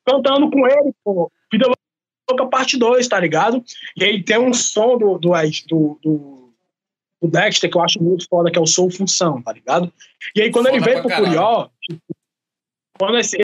cantando 0.04 0.50
com 0.50 0.66
ele, 0.66 0.92
pô, 1.04 1.30
Vida 1.52 1.70
Louca 2.28 2.46
parte 2.46 2.76
2, 2.76 3.06
tá 3.06 3.20
ligado? 3.20 3.62
E 3.96 4.02
aí 4.02 4.22
tem 4.22 4.38
um 4.38 4.52
som 4.52 4.98
do, 4.98 5.16
do, 5.16 5.30
do, 5.68 5.98
do, 6.02 6.52
do 7.22 7.28
Dexter 7.28 7.70
que 7.70 7.76
eu 7.76 7.82
acho 7.82 8.02
muito 8.02 8.26
foda, 8.28 8.50
que 8.50 8.58
é 8.58 8.60
o 8.60 8.66
Soul 8.66 8.90
Função, 8.90 9.40
tá 9.40 9.52
ligado? 9.52 9.92
E 10.34 10.42
aí 10.42 10.50
quando 10.50 10.66
foda 10.66 10.76
ele 10.76 10.84
veio 10.84 11.02
pro 11.02 11.14
Curió, 11.14 11.68
tipo, 11.82 12.02
quando 12.98 13.18
esse, 13.18 13.38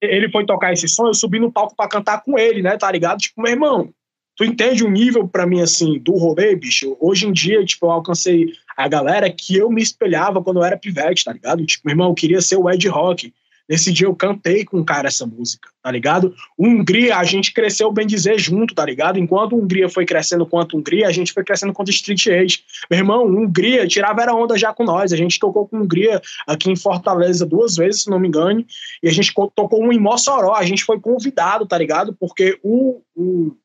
ele 0.00 0.30
foi 0.30 0.46
tocar 0.46 0.72
esse 0.72 0.88
som, 0.88 1.06
eu 1.06 1.14
subi 1.14 1.38
no 1.38 1.52
palco 1.52 1.76
pra 1.76 1.88
cantar 1.88 2.22
com 2.22 2.38
ele, 2.38 2.62
né, 2.62 2.78
tá 2.78 2.90
ligado? 2.90 3.18
Tipo, 3.18 3.42
meu 3.42 3.52
irmão, 3.52 3.92
tu 4.34 4.44
entende 4.44 4.82
o 4.82 4.90
nível 4.90 5.28
para 5.28 5.46
mim, 5.46 5.60
assim, 5.60 5.98
do 5.98 6.12
rolê, 6.12 6.56
bicho? 6.56 6.96
Hoje 6.98 7.26
em 7.26 7.32
dia, 7.32 7.64
tipo, 7.64 7.86
eu 7.86 7.90
alcancei 7.90 8.52
a 8.76 8.88
galera 8.88 9.30
que 9.30 9.56
eu 9.56 9.70
me 9.70 9.82
espelhava 9.82 10.42
quando 10.42 10.58
eu 10.58 10.64
era 10.64 10.76
pivete, 10.76 11.24
tá 11.24 11.32
ligado? 11.32 11.64
Tipo, 11.64 11.82
meu 11.86 11.94
irmão, 11.94 12.08
eu 12.08 12.14
queria 12.14 12.40
ser 12.40 12.56
o 12.56 12.70
Ed 12.70 12.86
Rock. 12.88 13.32
Nesse 13.68 13.92
dia 13.92 14.06
eu 14.06 14.14
cantei 14.14 14.64
com 14.64 14.78
o 14.78 14.84
cara 14.84 15.08
essa 15.08 15.26
música, 15.26 15.68
tá 15.82 15.90
ligado? 15.90 16.32
Hungria, 16.56 17.16
a 17.16 17.24
gente 17.24 17.52
cresceu 17.52 17.90
bem 17.90 18.06
dizer 18.06 18.38
junto, 18.38 18.72
tá 18.72 18.84
ligado? 18.84 19.18
Enquanto 19.18 19.56
Hungria 19.56 19.88
foi 19.88 20.06
crescendo 20.06 20.46
quanto 20.46 20.76
Hungria, 20.76 21.08
a 21.08 21.12
gente 21.12 21.32
foi 21.32 21.42
crescendo 21.42 21.72
quanto 21.72 21.90
Street 21.90 22.28
Age. 22.28 22.60
Meu 22.88 23.00
irmão, 23.00 23.26
Hungria 23.26 23.86
tirava 23.88 24.22
era 24.22 24.32
onda 24.32 24.56
já 24.56 24.72
com 24.72 24.84
nós. 24.84 25.12
A 25.12 25.16
gente 25.16 25.40
tocou 25.40 25.66
com 25.66 25.78
Hungria 25.78 26.22
aqui 26.46 26.70
em 26.70 26.76
Fortaleza 26.76 27.44
duas 27.44 27.74
vezes, 27.74 28.04
se 28.04 28.10
não 28.10 28.20
me 28.20 28.28
engano, 28.28 28.64
e 29.02 29.08
a 29.08 29.12
gente 29.12 29.34
tocou 29.34 29.82
um 29.82 29.92
em 29.92 29.98
Mossoró. 29.98 30.54
A 30.54 30.64
gente 30.64 30.84
foi 30.84 31.00
convidado, 31.00 31.66
tá 31.66 31.76
ligado? 31.76 32.14
Porque 32.14 32.60
o, 32.62 33.02
o 33.16 33.56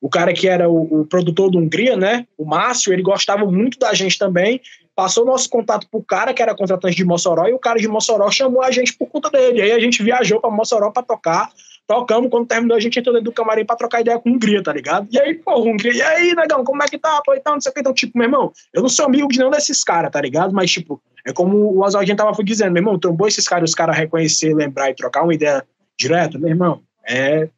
o 0.00 0.08
cara 0.08 0.32
que 0.32 0.48
era 0.48 0.68
o, 0.68 1.00
o, 1.00 1.06
produtor 1.06 1.50
do 1.50 1.58
Hungria, 1.58 1.96
né? 1.96 2.26
O 2.36 2.44
Márcio, 2.44 2.92
ele 2.92 3.02
gostava 3.02 3.44
muito 3.44 3.78
da 3.78 3.92
gente 3.92 4.18
também. 4.18 4.60
Passou 4.94 5.24
nosso 5.24 5.48
contato 5.48 5.88
pro 5.90 6.02
cara 6.02 6.32
que 6.32 6.42
era 6.42 6.54
contratante 6.54 6.96
de 6.96 7.04
Mossoró 7.04 7.46
e 7.46 7.52
o 7.52 7.58
cara 7.58 7.78
de 7.78 7.88
Mossoró 7.88 8.30
chamou 8.30 8.62
a 8.62 8.70
gente 8.70 8.92
por 8.96 9.08
conta 9.08 9.30
dele. 9.30 9.62
Aí 9.62 9.72
a 9.72 9.78
gente 9.78 10.02
viajou 10.02 10.40
para 10.40 10.50
Mossoró 10.50 10.90
para 10.90 11.02
tocar. 11.02 11.50
Tocamos, 11.86 12.30
quando 12.30 12.46
terminou, 12.46 12.76
a 12.76 12.80
gente 12.80 12.98
entrou 12.98 13.14
dentro 13.14 13.30
do 13.30 13.34
camarim 13.34 13.64
pra 13.64 13.74
trocar 13.74 14.02
ideia 14.02 14.18
com 14.18 14.28
o 14.28 14.34
Hungria, 14.34 14.62
tá 14.62 14.72
ligado? 14.72 15.08
E 15.10 15.18
aí, 15.18 15.34
pô, 15.34 15.58
Hungria, 15.62 15.94
e 15.94 16.02
aí, 16.02 16.34
negão, 16.34 16.62
como 16.62 16.82
é 16.82 16.86
que 16.86 16.98
tá? 16.98 17.22
Pô, 17.24 17.32
então, 17.34 17.54
não 17.54 17.60
sei 17.62 17.70
o 17.70 17.74
que. 17.74 17.80
Então, 17.80 17.94
tipo, 17.94 18.18
meu 18.18 18.26
irmão, 18.26 18.52
eu 18.74 18.82
não 18.82 18.90
sou 18.90 19.06
amigo 19.06 19.28
de 19.28 19.38
nenhum 19.38 19.50
desses 19.50 19.82
caras, 19.82 20.10
tá 20.12 20.20
ligado? 20.20 20.52
Mas, 20.52 20.70
tipo, 20.70 21.00
é 21.24 21.32
como 21.32 21.56
o 21.56 21.82
Oswaldinho 21.82 22.16
tava 22.16 22.32
dizendo, 22.44 22.72
meu 22.72 22.82
irmão, 22.82 22.98
trombou 22.98 23.26
esses 23.26 23.48
caras, 23.48 23.70
os 23.70 23.74
caras 23.74 23.96
reconhecer, 23.96 24.54
lembrar 24.54 24.90
e 24.90 24.94
trocar 24.94 25.22
uma 25.22 25.32
ideia 25.32 25.64
direto, 25.98 26.38
meu 26.38 26.50
irmão, 26.50 26.82
é 27.08 27.48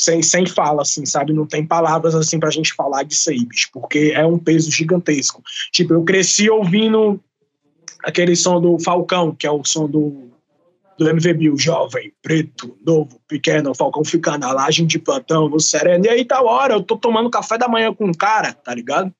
sem, 0.00 0.22
sem 0.22 0.46
fala, 0.46 0.82
assim, 0.82 1.04
sabe? 1.04 1.32
Não 1.32 1.46
tem 1.46 1.64
palavras, 1.64 2.14
assim, 2.14 2.40
pra 2.40 2.50
gente 2.50 2.72
falar 2.72 3.02
disso 3.02 3.30
aí, 3.30 3.44
bicho, 3.44 3.68
porque 3.72 4.12
é 4.14 4.24
um 4.24 4.38
peso 4.38 4.70
gigantesco. 4.70 5.42
Tipo, 5.70 5.92
eu 5.92 6.02
cresci 6.02 6.48
ouvindo 6.48 7.20
aquele 8.02 8.34
som 8.34 8.60
do 8.60 8.78
Falcão, 8.78 9.34
que 9.34 9.46
é 9.46 9.50
o 9.50 9.62
som 9.62 9.86
do, 9.86 10.30
do 10.98 11.08
MVB, 11.08 11.50
o 11.50 11.58
jovem, 11.58 12.12
preto, 12.22 12.76
novo, 12.84 13.20
pequeno, 13.28 13.70
o 13.70 13.74
Falcão 13.74 14.02
fica 14.04 14.38
na 14.38 14.52
laje 14.52 14.86
de 14.86 14.98
plantão, 14.98 15.48
no 15.48 15.60
sereno. 15.60 16.06
E 16.06 16.08
aí 16.08 16.24
tá 16.24 16.40
hora, 16.40 16.74
eu 16.74 16.82
tô 16.82 16.96
tomando 16.96 17.28
café 17.28 17.58
da 17.58 17.68
manhã 17.68 17.92
com 17.92 18.06
um 18.06 18.14
cara, 18.14 18.54
tá 18.54 18.74
ligado? 18.74 19.12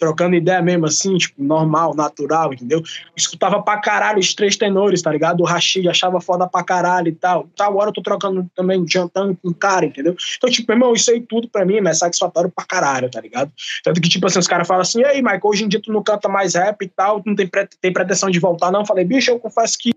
Trocando 0.00 0.34
ideia 0.34 0.62
mesmo 0.62 0.86
assim, 0.86 1.18
tipo, 1.18 1.44
normal, 1.44 1.94
natural, 1.94 2.54
entendeu? 2.54 2.82
Escutava 3.14 3.62
pra 3.62 3.78
caralho 3.78 4.18
os 4.18 4.34
três 4.34 4.56
tenores, 4.56 5.02
tá 5.02 5.12
ligado? 5.12 5.42
O 5.42 5.44
Rashid 5.44 5.86
achava 5.86 6.20
foda 6.22 6.48
pra 6.48 6.64
caralho 6.64 7.08
e 7.08 7.14
tal. 7.14 7.46
Tal 7.54 7.76
hora 7.76 7.90
eu 7.90 7.92
tô 7.92 8.02
trocando 8.02 8.50
também, 8.56 8.82
jantando 8.88 9.36
com 9.40 9.50
o 9.50 9.54
cara, 9.54 9.84
entendeu? 9.84 10.16
Então, 10.38 10.50
tipo, 10.50 10.72
irmão, 10.72 10.94
isso 10.94 11.10
aí 11.10 11.20
tudo 11.20 11.48
pra 11.48 11.66
mim 11.66 11.86
é 11.86 11.92
satisfatório 11.92 12.50
pra 12.50 12.64
caralho, 12.64 13.10
tá 13.10 13.20
ligado? 13.20 13.52
Tanto 13.84 14.00
que, 14.00 14.08
tipo 14.08 14.26
assim, 14.26 14.38
os 14.38 14.46
caras 14.46 14.66
falam 14.66 14.80
assim, 14.80 15.00
e 15.00 15.04
aí, 15.04 15.20
Michael, 15.20 15.40
hoje 15.44 15.64
em 15.64 15.68
dia 15.68 15.80
tu 15.82 15.92
não 15.92 16.02
canta 16.02 16.28
mais 16.28 16.54
rap 16.54 16.82
e 16.82 16.88
tal, 16.88 17.22
não 17.26 17.34
tem, 17.34 17.46
pre 17.46 17.68
tem 17.80 17.92
pretensão 17.92 18.30
de 18.30 18.40
voltar, 18.40 18.72
não? 18.72 18.80
Eu 18.80 18.86
falei, 18.86 19.04
bicho, 19.04 19.30
eu 19.30 19.38
confesso 19.38 19.76
que 19.78 19.92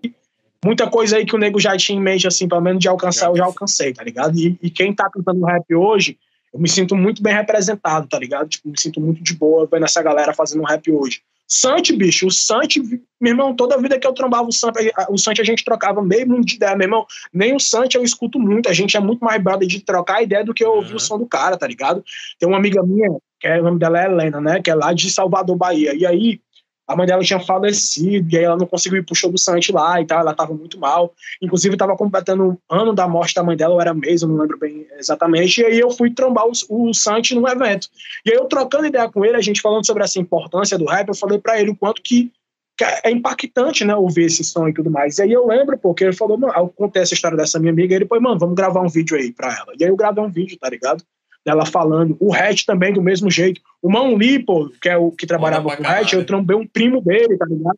muita 0.66 0.90
coisa 0.90 1.16
aí 1.16 1.26
que 1.26 1.36
o 1.36 1.40
nego 1.40 1.62
já 1.62 1.78
tinha 1.78 1.98
em 1.98 2.02
mente, 2.02 2.28
assim, 2.28 2.46
pelo 2.46 2.62
menos 2.62 2.82
de 2.82 2.90
alcançar, 2.90 3.28
eu 3.28 3.38
já 3.38 3.46
alcancei, 3.46 3.94
tá 3.94 4.04
ligado? 4.04 4.38
E, 4.38 4.58
e 4.62 4.70
quem 4.70 4.94
tá 4.94 5.10
cantando 5.10 5.46
rap 5.46 5.74
hoje 5.74 6.18
eu 6.54 6.60
me 6.60 6.70
sinto 6.70 6.96
muito 6.96 7.24
bem 7.24 7.34
representado, 7.34 8.08
tá 8.08 8.20
ligado? 8.20 8.48
Tipo, 8.48 8.70
me 8.70 8.80
sinto 8.80 9.02
muito 9.02 9.24
de 9.24 9.34
boa 9.34 9.68
vendo 9.70 9.86
essa 9.86 10.02
galera 10.04 10.34
fazendo 10.34 10.62
um 10.62 10.66
rap 10.66 10.92
hoje. 10.92 11.22
Santi, 11.48 11.94
bicho, 11.94 12.28
o 12.28 12.32
Santi, 12.32 12.82
meu 13.20 13.32
irmão, 13.32 13.56
toda 13.56 13.76
a 13.76 13.78
vida 13.78 14.00
que 14.00 14.08
eu 14.08 14.14
trombava 14.14 14.48
o 14.48 14.52
Santi, 14.52 14.92
o 15.10 15.18
Santi 15.18 15.42
a 15.42 15.44
gente 15.44 15.66
trocava 15.66 16.02
meio 16.02 16.28
mundo 16.28 16.46
de 16.46 16.56
ideia, 16.56 16.76
meu 16.76 16.86
irmão. 16.86 17.06
Nem 17.34 17.56
o 17.56 17.60
Santi 17.60 17.96
eu 17.96 18.04
escuto 18.04 18.40
muito, 18.40 18.70
a 18.70 18.74
gente 18.74 18.96
é 18.96 19.00
muito 19.00 19.24
mais 19.24 19.42
brother 19.44 19.68
de 19.68 19.82
trocar 19.82 20.24
ideia 20.24 20.44
do 20.44 20.54
que 20.54 20.64
eu 20.64 20.72
ouvir 20.72 20.92
uhum. 20.92 20.96
o 20.96 21.00
som 21.00 21.18
do 21.18 21.26
cara, 21.26 21.58
tá 21.58 21.68
ligado? 21.68 22.04
Tem 22.40 22.48
uma 22.48 22.58
amiga 22.58 22.82
minha, 22.82 23.10
que 23.40 23.48
é, 23.48 23.60
o 23.60 23.64
nome 23.64 23.80
dela 23.80 24.02
é 24.02 24.06
Helena, 24.06 24.40
né, 24.40 24.62
que 24.62 24.72
é 24.72 24.76
lá 24.76 24.94
de 24.94 25.12
Salvador, 25.12 25.56
Bahia. 25.56 25.94
E 25.94 26.06
aí, 26.06 26.40
a 26.94 26.96
mãe 26.96 27.08
dela 27.08 27.24
tinha 27.24 27.40
falecido, 27.40 28.32
e 28.32 28.38
aí 28.38 28.44
ela 28.44 28.56
não 28.56 28.68
conseguiu 28.68 29.00
ir 29.00 29.04
pro 29.04 29.16
show 29.16 29.32
do 29.32 29.38
Santi 29.38 29.72
lá 29.72 30.00
e 30.00 30.06
tal, 30.06 30.20
ela 30.20 30.34
tava 30.34 30.54
muito 30.54 30.80
mal. 30.80 31.12
Inclusive, 31.42 31.76
tava 31.76 31.98
completando 31.98 32.44
um 32.52 32.58
ano 32.70 32.94
da 32.94 33.08
morte 33.08 33.34
da 33.34 33.44
mãe 33.44 33.58
dela, 33.58 33.74
ou 33.74 33.82
era 33.82 33.90
eu 33.92 34.28
não 34.28 34.38
lembro 34.38 34.60
bem 34.60 34.88
exatamente, 34.98 35.62
e 35.62 35.66
aí 35.66 35.80
eu 35.80 35.90
fui 35.90 36.12
trombar 36.12 36.46
o, 36.46 36.52
o 36.70 36.94
Santi 36.94 37.34
num 37.34 37.48
evento. 37.48 37.88
E 38.26 38.32
aí 38.32 38.38
eu 38.38 38.46
trocando 38.46 38.86
ideia 38.86 39.10
com 39.10 39.26
ele, 39.26 39.36
a 39.36 39.42
gente 39.42 39.60
falando 39.60 39.86
sobre 39.86 40.04
essa 40.04 40.20
importância 40.20 40.78
do 40.78 40.86
rap, 40.86 41.08
eu 41.08 41.16
falei 41.16 41.40
para 41.40 41.60
ele 41.60 41.72
o 41.72 41.76
quanto 41.76 42.02
que, 42.02 42.32
é 43.04 43.12
impactante, 43.12 43.86
né, 43.86 43.96
ouvir 43.96 44.26
esse 44.26 44.44
som 44.44 44.68
e 44.68 44.74
tudo 44.74 44.90
mais. 44.90 45.18
E 45.18 45.24
aí 45.24 45.32
eu 45.32 45.46
lembro, 45.48 45.78
porque 45.78 46.04
ele 46.04 46.14
falou, 46.14 46.38
mano, 46.38 46.54
eu 46.56 46.68
contei 46.70 47.02
essa 47.02 47.14
história 47.14 47.38
dessa 47.38 47.60
minha 47.60 47.72
amiga, 47.72 47.94
e 47.94 47.98
ele 47.98 48.08
foi, 48.08 48.20
mano, 48.20 48.40
vamos 48.40 48.56
gravar 48.56 48.82
um 48.82 48.90
vídeo 48.90 49.18
aí 49.18 49.32
pra 49.32 49.48
ela. 49.48 49.74
E 49.80 49.84
aí 49.84 49.90
eu 49.90 49.96
gravei 49.96 50.24
um 50.24 50.30
vídeo, 50.30 50.58
tá 50.60 50.70
ligado? 50.70 51.04
Dela 51.46 51.66
falando. 51.66 52.16
O 52.20 52.34
Hatch 52.34 52.66
também, 52.66 52.94
do 52.94 53.02
mesmo 53.02 53.30
jeito. 53.30 53.62
O 53.82 53.92
Mão 53.92 54.18
pô, 54.46 54.70
que 54.82 54.90
é 54.90 54.98
o 54.98 55.12
que 55.12 55.28
trabalhava 55.28 55.76
com 55.76 55.84
o 55.84 55.88
Hatch, 55.88 56.14
eu 56.14 56.26
trombei 56.26 56.56
um 56.56 56.68
primo 56.68 57.02
dele, 57.02 57.38
tá 57.38 57.46
ligado? 57.46 57.78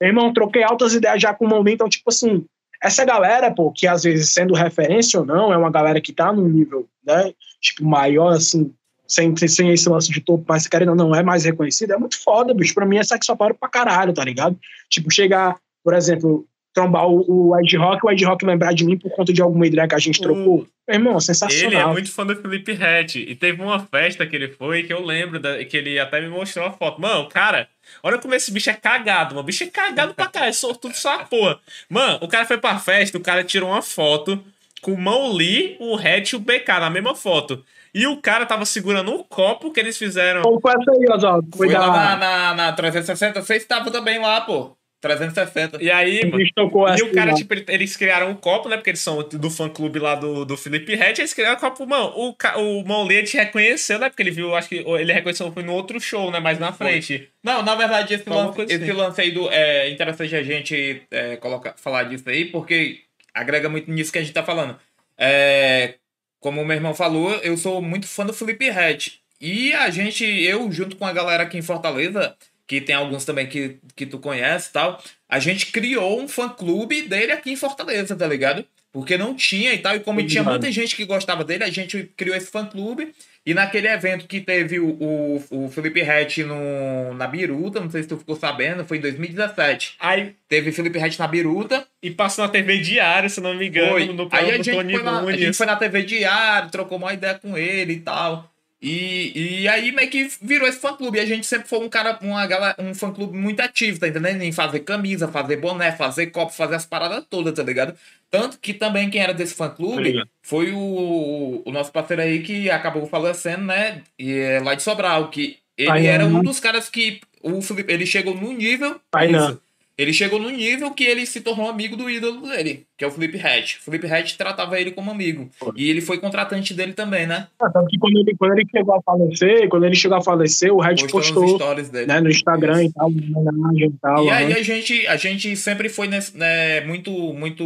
Meu 0.00 0.10
irmão, 0.10 0.32
troquei 0.32 0.62
altas 0.62 0.94
ideias 0.94 1.20
já 1.20 1.34
com 1.34 1.44
o 1.44 1.48
Mão 1.48 1.66
então, 1.66 1.88
tipo 1.88 2.08
assim, 2.08 2.44
essa 2.82 3.04
galera, 3.04 3.50
pô, 3.50 3.72
que 3.72 3.86
às 3.86 4.04
vezes, 4.04 4.32
sendo 4.32 4.54
referência 4.54 5.18
ou 5.18 5.26
não, 5.26 5.52
é 5.52 5.56
uma 5.56 5.70
galera 5.70 6.00
que 6.00 6.12
tá 6.12 6.32
num 6.32 6.48
nível, 6.48 6.88
né, 7.04 7.32
tipo, 7.60 7.84
maior, 7.84 8.34
assim, 8.34 8.72
sem, 9.08 9.34
sem 9.36 9.72
esse 9.72 9.88
lance 9.88 10.12
de 10.12 10.20
topo, 10.20 10.44
mas 10.46 10.66
querendo 10.66 10.94
não, 10.94 11.14
é 11.14 11.22
mais 11.22 11.44
reconhecido, 11.44 11.92
é 11.92 11.96
muito 11.96 12.22
foda, 12.22 12.52
bicho. 12.52 12.74
Pra 12.74 12.86
mim 12.86 12.98
é 12.98 13.02
satisfatório 13.02 13.56
pra 13.58 13.68
caralho, 13.68 14.12
tá 14.12 14.22
ligado? 14.22 14.56
Tipo, 14.88 15.10
chegar, 15.10 15.56
por 15.82 15.94
exemplo, 15.94 16.46
trombar 16.72 17.06
o, 17.08 17.50
o 17.50 17.60
Ed 17.60 17.76
Rock, 17.76 18.06
o 18.06 18.10
Ed 18.10 18.24
Rock 18.24 18.44
lembrar 18.44 18.72
de 18.72 18.84
mim 18.84 18.96
por 18.96 19.10
conta 19.10 19.32
de 19.32 19.42
alguma 19.42 19.66
ideia 19.66 19.88
que 19.88 19.94
a 19.94 19.98
gente 19.98 20.20
trocou. 20.20 20.66
Irmão, 20.88 21.20
sensacional. 21.20 21.72
Ele 21.72 21.76
é 21.76 21.86
muito 21.86 22.10
fã 22.10 22.24
do 22.24 22.34
Felipe 22.34 22.72
Hatch. 22.72 23.16
E 23.16 23.34
teve 23.34 23.60
uma 23.60 23.78
festa 23.78 24.26
que 24.26 24.34
ele 24.34 24.48
foi 24.48 24.84
que 24.84 24.92
eu 24.92 25.04
lembro 25.04 25.38
da, 25.38 25.62
que 25.64 25.76
ele 25.76 25.98
até 25.98 26.20
me 26.20 26.28
mostrou 26.28 26.66
a 26.66 26.70
foto. 26.70 27.00
Mano, 27.00 27.28
cara, 27.28 27.68
olha 28.02 28.18
como 28.18 28.34
esse 28.34 28.50
bicho 28.50 28.70
é 28.70 28.74
cagado, 28.74 29.34
mano. 29.34 29.40
O 29.40 29.44
bicho 29.44 29.64
é 29.64 29.66
cagado 29.66 30.14
pra 30.14 30.26
caralho, 30.26 30.54
sortudo 30.54 30.94
só 30.94 31.16
a 31.16 31.24
porra. 31.24 31.58
Mano, 31.90 32.18
o 32.22 32.28
cara 32.28 32.46
foi 32.46 32.56
pra 32.56 32.78
festa, 32.78 33.18
o 33.18 33.22
cara 33.22 33.44
tirou 33.44 33.68
uma 33.68 33.82
foto 33.82 34.42
com 34.80 34.92
o 34.92 34.98
Mão 34.98 35.32
Lee, 35.32 35.76
o 35.78 35.96
Hatch 35.96 36.32
e 36.32 36.36
o 36.36 36.40
BK 36.40 36.68
na 36.80 36.88
mesma 36.88 37.14
foto. 37.14 37.62
E 37.92 38.06
o 38.06 38.16
cara 38.18 38.46
tava 38.46 38.64
segurando 38.64 39.12
um 39.12 39.22
copo 39.24 39.70
que 39.70 39.80
eles 39.80 39.98
fizeram. 39.98 40.42
Como 40.42 40.60
foi 40.60 40.72
essa 40.72 40.90
aí, 40.90 41.04
Oswaldo? 41.10 41.48
Foi 41.56 41.68
lá 41.68 41.90
na, 41.90 42.16
na, 42.16 42.54
na 42.54 42.72
360, 42.72 43.42
vocês 43.42 43.62
estavam 43.62 43.90
também 43.90 44.18
lá, 44.18 44.40
pô. 44.42 44.77
360. 45.00 45.82
E 45.82 45.90
aí, 45.90 46.24
mano, 46.26 46.42
e 46.42 47.02
o 47.02 47.12
cara, 47.12 47.32
tipo, 47.34 47.54
eles 47.68 47.96
criaram 47.96 48.30
um 48.30 48.34
copo, 48.34 48.68
né? 48.68 48.76
Porque 48.76 48.90
eles 48.90 49.00
são 49.00 49.22
do 49.22 49.50
fã 49.50 49.68
clube 49.68 49.98
lá 49.98 50.16
do, 50.16 50.44
do 50.44 50.56
Felipe 50.56 50.94
Red. 50.96 51.14
Eles 51.18 51.32
criaram 51.32 51.56
um 51.56 51.60
copo, 51.60 51.86
mano. 51.86 52.12
O, 52.16 52.34
o 52.56 52.84
Monlete 52.84 53.36
reconheceu, 53.36 53.98
né? 53.98 54.08
Porque 54.08 54.22
ele 54.22 54.32
viu, 54.32 54.54
acho 54.56 54.68
que 54.68 54.76
ele 54.76 55.12
reconheceu 55.12 55.52
foi 55.52 55.62
no 55.62 55.72
outro 55.72 56.00
show, 56.00 56.30
né? 56.30 56.40
Mais 56.40 56.58
na 56.58 56.72
frente. 56.72 57.18
Foi. 57.18 57.28
Não, 57.44 57.62
na 57.62 57.74
verdade, 57.76 58.14
esse, 58.14 58.28
lance, 58.28 58.62
esse 58.62 58.74
assim. 58.74 58.92
lance 58.92 59.20
aí 59.20 59.30
do. 59.30 59.48
É 59.50 59.88
interessante 59.88 60.34
a 60.34 60.42
gente 60.42 61.02
é, 61.10 61.36
colocar, 61.36 61.74
falar 61.76 62.04
disso 62.04 62.28
aí, 62.28 62.46
porque 62.46 63.00
agrega 63.32 63.68
muito 63.68 63.90
nisso 63.90 64.12
que 64.12 64.18
a 64.18 64.22
gente 64.22 64.34
tá 64.34 64.42
falando. 64.42 64.76
É, 65.16 65.94
como 66.40 66.60
o 66.60 66.64
meu 66.64 66.76
irmão 66.76 66.94
falou, 66.94 67.34
eu 67.36 67.56
sou 67.56 67.80
muito 67.80 68.06
fã 68.06 68.26
do 68.26 68.32
Felipe 68.32 68.68
Red. 68.68 68.98
E 69.40 69.72
a 69.72 69.88
gente, 69.90 70.24
eu, 70.24 70.70
junto 70.72 70.96
com 70.96 71.06
a 71.06 71.12
galera 71.12 71.44
aqui 71.44 71.56
em 71.56 71.62
Fortaleza, 71.62 72.36
que 72.68 72.82
tem 72.82 72.94
alguns 72.94 73.24
também 73.24 73.46
que, 73.46 73.78
que 73.96 74.04
tu 74.04 74.18
conhece 74.18 74.68
e 74.68 74.72
tal. 74.72 75.02
A 75.26 75.38
gente 75.38 75.66
criou 75.72 76.20
um 76.20 76.28
fã-clube 76.28 77.02
dele 77.02 77.32
aqui 77.32 77.50
em 77.50 77.56
Fortaleza, 77.56 78.14
tá 78.14 78.26
ligado? 78.26 78.64
Porque 78.92 79.16
não 79.16 79.34
tinha 79.34 79.72
e 79.72 79.78
tal. 79.78 79.96
E 79.96 80.00
como 80.00 80.24
tinha 80.26 80.42
muita 80.42 80.70
gente 80.70 80.94
que 80.94 81.04
gostava 81.06 81.42
dele, 81.44 81.64
a 81.64 81.70
gente 81.70 82.10
criou 82.14 82.36
esse 82.36 82.50
fã-clube. 82.50 83.14
E 83.46 83.54
naquele 83.54 83.88
evento 83.88 84.26
que 84.26 84.40
teve 84.40 84.78
o, 84.78 84.90
o, 85.00 85.44
o 85.50 85.70
Felipe 85.70 86.02
Rett 86.02 86.44
no, 86.44 87.14
na 87.14 87.26
Biruta, 87.26 87.80
não 87.80 87.90
sei 87.90 88.02
se 88.02 88.08
tu 88.08 88.18
ficou 88.18 88.36
sabendo, 88.36 88.84
foi 88.84 88.98
em 88.98 89.00
2017. 89.00 89.96
Aí 89.98 90.34
teve 90.46 90.70
Felipe 90.70 90.98
Rett 90.98 91.18
na 91.18 91.26
Biruta. 91.26 91.86
E 92.02 92.10
passou 92.10 92.44
na 92.44 92.50
TV 92.50 92.78
Diário, 92.78 93.30
se 93.30 93.40
não 93.40 93.54
me 93.54 93.68
engano, 93.68 93.92
foi. 93.92 94.06
no 94.06 94.28
Aí 94.30 94.50
a 94.50 94.56
gente, 94.56 94.70
foi 94.72 95.02
na, 95.02 95.20
a 95.20 95.32
gente 95.32 95.56
foi 95.56 95.66
na 95.66 95.76
TV 95.76 96.02
Diário, 96.02 96.70
trocou 96.70 96.98
uma 96.98 97.14
ideia 97.14 97.34
com 97.34 97.56
ele 97.56 97.94
e 97.94 98.00
tal. 98.00 98.50
E, 98.80 99.62
e 99.62 99.68
aí 99.68 99.90
meio 99.90 100.08
que 100.08 100.30
virou 100.40 100.68
esse 100.68 100.78
fã-clube. 100.78 101.18
E 101.18 101.20
a 101.20 101.26
gente 101.26 101.46
sempre 101.46 101.68
foi 101.68 101.80
um 101.80 101.88
cara, 101.88 102.18
uma 102.22 102.46
galera, 102.46 102.76
um 102.78 102.94
fã-clube 102.94 103.36
muito 103.36 103.60
ativo, 103.60 103.98
tá 103.98 104.08
entendendo? 104.08 104.42
Em 104.42 104.52
fazer 104.52 104.80
camisa, 104.80 105.26
fazer 105.28 105.56
boné, 105.56 105.92
fazer 105.92 106.28
copo, 106.28 106.52
fazer 106.52 106.76
as 106.76 106.86
paradas 106.86 107.24
todas, 107.28 107.54
tá 107.54 107.62
ligado? 107.62 107.96
Tanto 108.30 108.58
que 108.58 108.72
também 108.72 109.10
quem 109.10 109.20
era 109.20 109.34
desse 109.34 109.54
fã-clube 109.54 110.22
foi 110.42 110.72
o, 110.72 111.62
o 111.64 111.72
nosso 111.72 111.90
parceiro 111.90 112.22
aí 112.22 112.42
que 112.42 112.70
acabou 112.70 113.06
falecendo, 113.06 113.64
né? 113.64 114.02
E 114.18 114.32
é 114.32 114.60
lá 114.60 114.74
de 114.74 114.82
Sobral, 114.82 115.28
que 115.30 115.58
ele 115.76 116.06
era 116.06 116.24
um 116.26 116.42
dos 116.42 116.60
caras 116.60 116.88
que 116.88 117.20
o 117.42 117.62
Felipe, 117.62 117.92
ele 117.92 118.06
chegou 118.06 118.34
no 118.34 118.52
nível. 118.52 119.00
Ai, 119.12 119.28
não. 119.28 119.58
Ele 119.98 120.12
chegou 120.12 120.38
no 120.38 120.48
nível 120.48 120.92
que 120.92 121.02
ele 121.02 121.26
se 121.26 121.40
tornou 121.40 121.68
amigo 121.68 121.96
do 121.96 122.08
ídolo 122.08 122.42
dele, 122.42 122.86
que 122.96 123.04
é 123.04 123.08
o 123.08 123.10
Felipe 123.10 123.36
Hatch. 123.36 123.78
O 123.80 123.82
Felipe 123.82 124.06
Hatch 124.06 124.36
tratava 124.36 124.80
ele 124.80 124.92
como 124.92 125.10
amigo. 125.10 125.50
E 125.74 125.90
ele 125.90 126.00
foi 126.00 126.18
contratante 126.18 126.72
dele 126.72 126.92
também, 126.92 127.26
né? 127.26 127.48
Ah, 127.58 127.68
tanto 127.68 127.88
que 127.88 127.98
quando 127.98 128.16
ele, 128.16 128.36
quando 128.38 128.52
ele 128.52 128.68
chegou 128.70 128.94
a 128.94 129.02
falecer, 129.02 129.68
quando 129.68 129.84
ele 129.84 129.96
chegou 129.96 130.16
a 130.16 130.22
falecer, 130.22 130.72
o 130.72 130.80
Hatch 130.80 131.10
postou, 131.10 131.58
né, 132.06 132.20
no 132.20 132.30
Instagram 132.30 132.84
Isso. 132.84 132.90
e 132.90 132.92
tal, 132.92 133.08
homenagem 133.08 133.88
e 133.88 133.92
tal. 134.00 134.24
E 134.24 134.30
aí 134.30 134.52
a 134.52 134.62
gente, 134.62 135.04
a 135.08 135.16
gente 135.16 135.56
sempre 135.56 135.88
foi 135.88 136.06
nesse, 136.06 136.36
né, 136.36 136.80
muito, 136.82 137.10
muito 137.34 137.64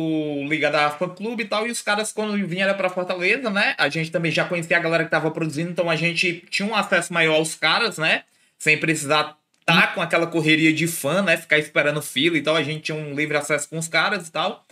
ligado 0.49 0.77
a 0.77 0.91
fã-clube 0.91 1.43
e 1.43 1.47
tal, 1.47 1.67
e 1.67 1.71
os 1.71 1.83
caras 1.83 2.13
quando 2.13 2.35
vieram 2.47 2.75
pra 2.75 2.89
Fortaleza, 2.89 3.51
né, 3.51 3.75
a 3.77 3.91
gente 3.91 4.11
também 4.11 4.33
já 4.33 4.47
conhecia 4.47 4.79
a 4.79 4.81
galera 4.81 5.05
que 5.05 5.11
tava 5.11 5.31
produzindo, 5.31 5.71
então 5.71 5.91
a 5.91 5.97
gente 5.97 6.43
tinha 6.49 6.67
um 6.67 6.75
acesso 6.75 7.13
maior 7.13 7.35
aos 7.35 7.55
caras, 7.55 7.99
né, 7.99 8.23
sem 8.59 8.79
precisar 8.79 9.37
tá 9.65 9.89
com 9.89 10.01
aquela 10.01 10.27
correria 10.27 10.73
de 10.73 10.87
fã, 10.87 11.23
né? 11.23 11.37
Ficar 11.37 11.59
esperando 11.59 12.03
fila 12.03 12.37
e 12.37 12.43
tal. 12.43 12.57
A 12.57 12.63
gente 12.63 12.83
tinha 12.83 12.97
um 12.97 13.15
livre 13.15 13.37
acesso 13.37 13.69
com 13.69 13.79
os 13.79 13.89
caras 13.89 14.29
e 14.29 14.33
tal. 14.33 14.67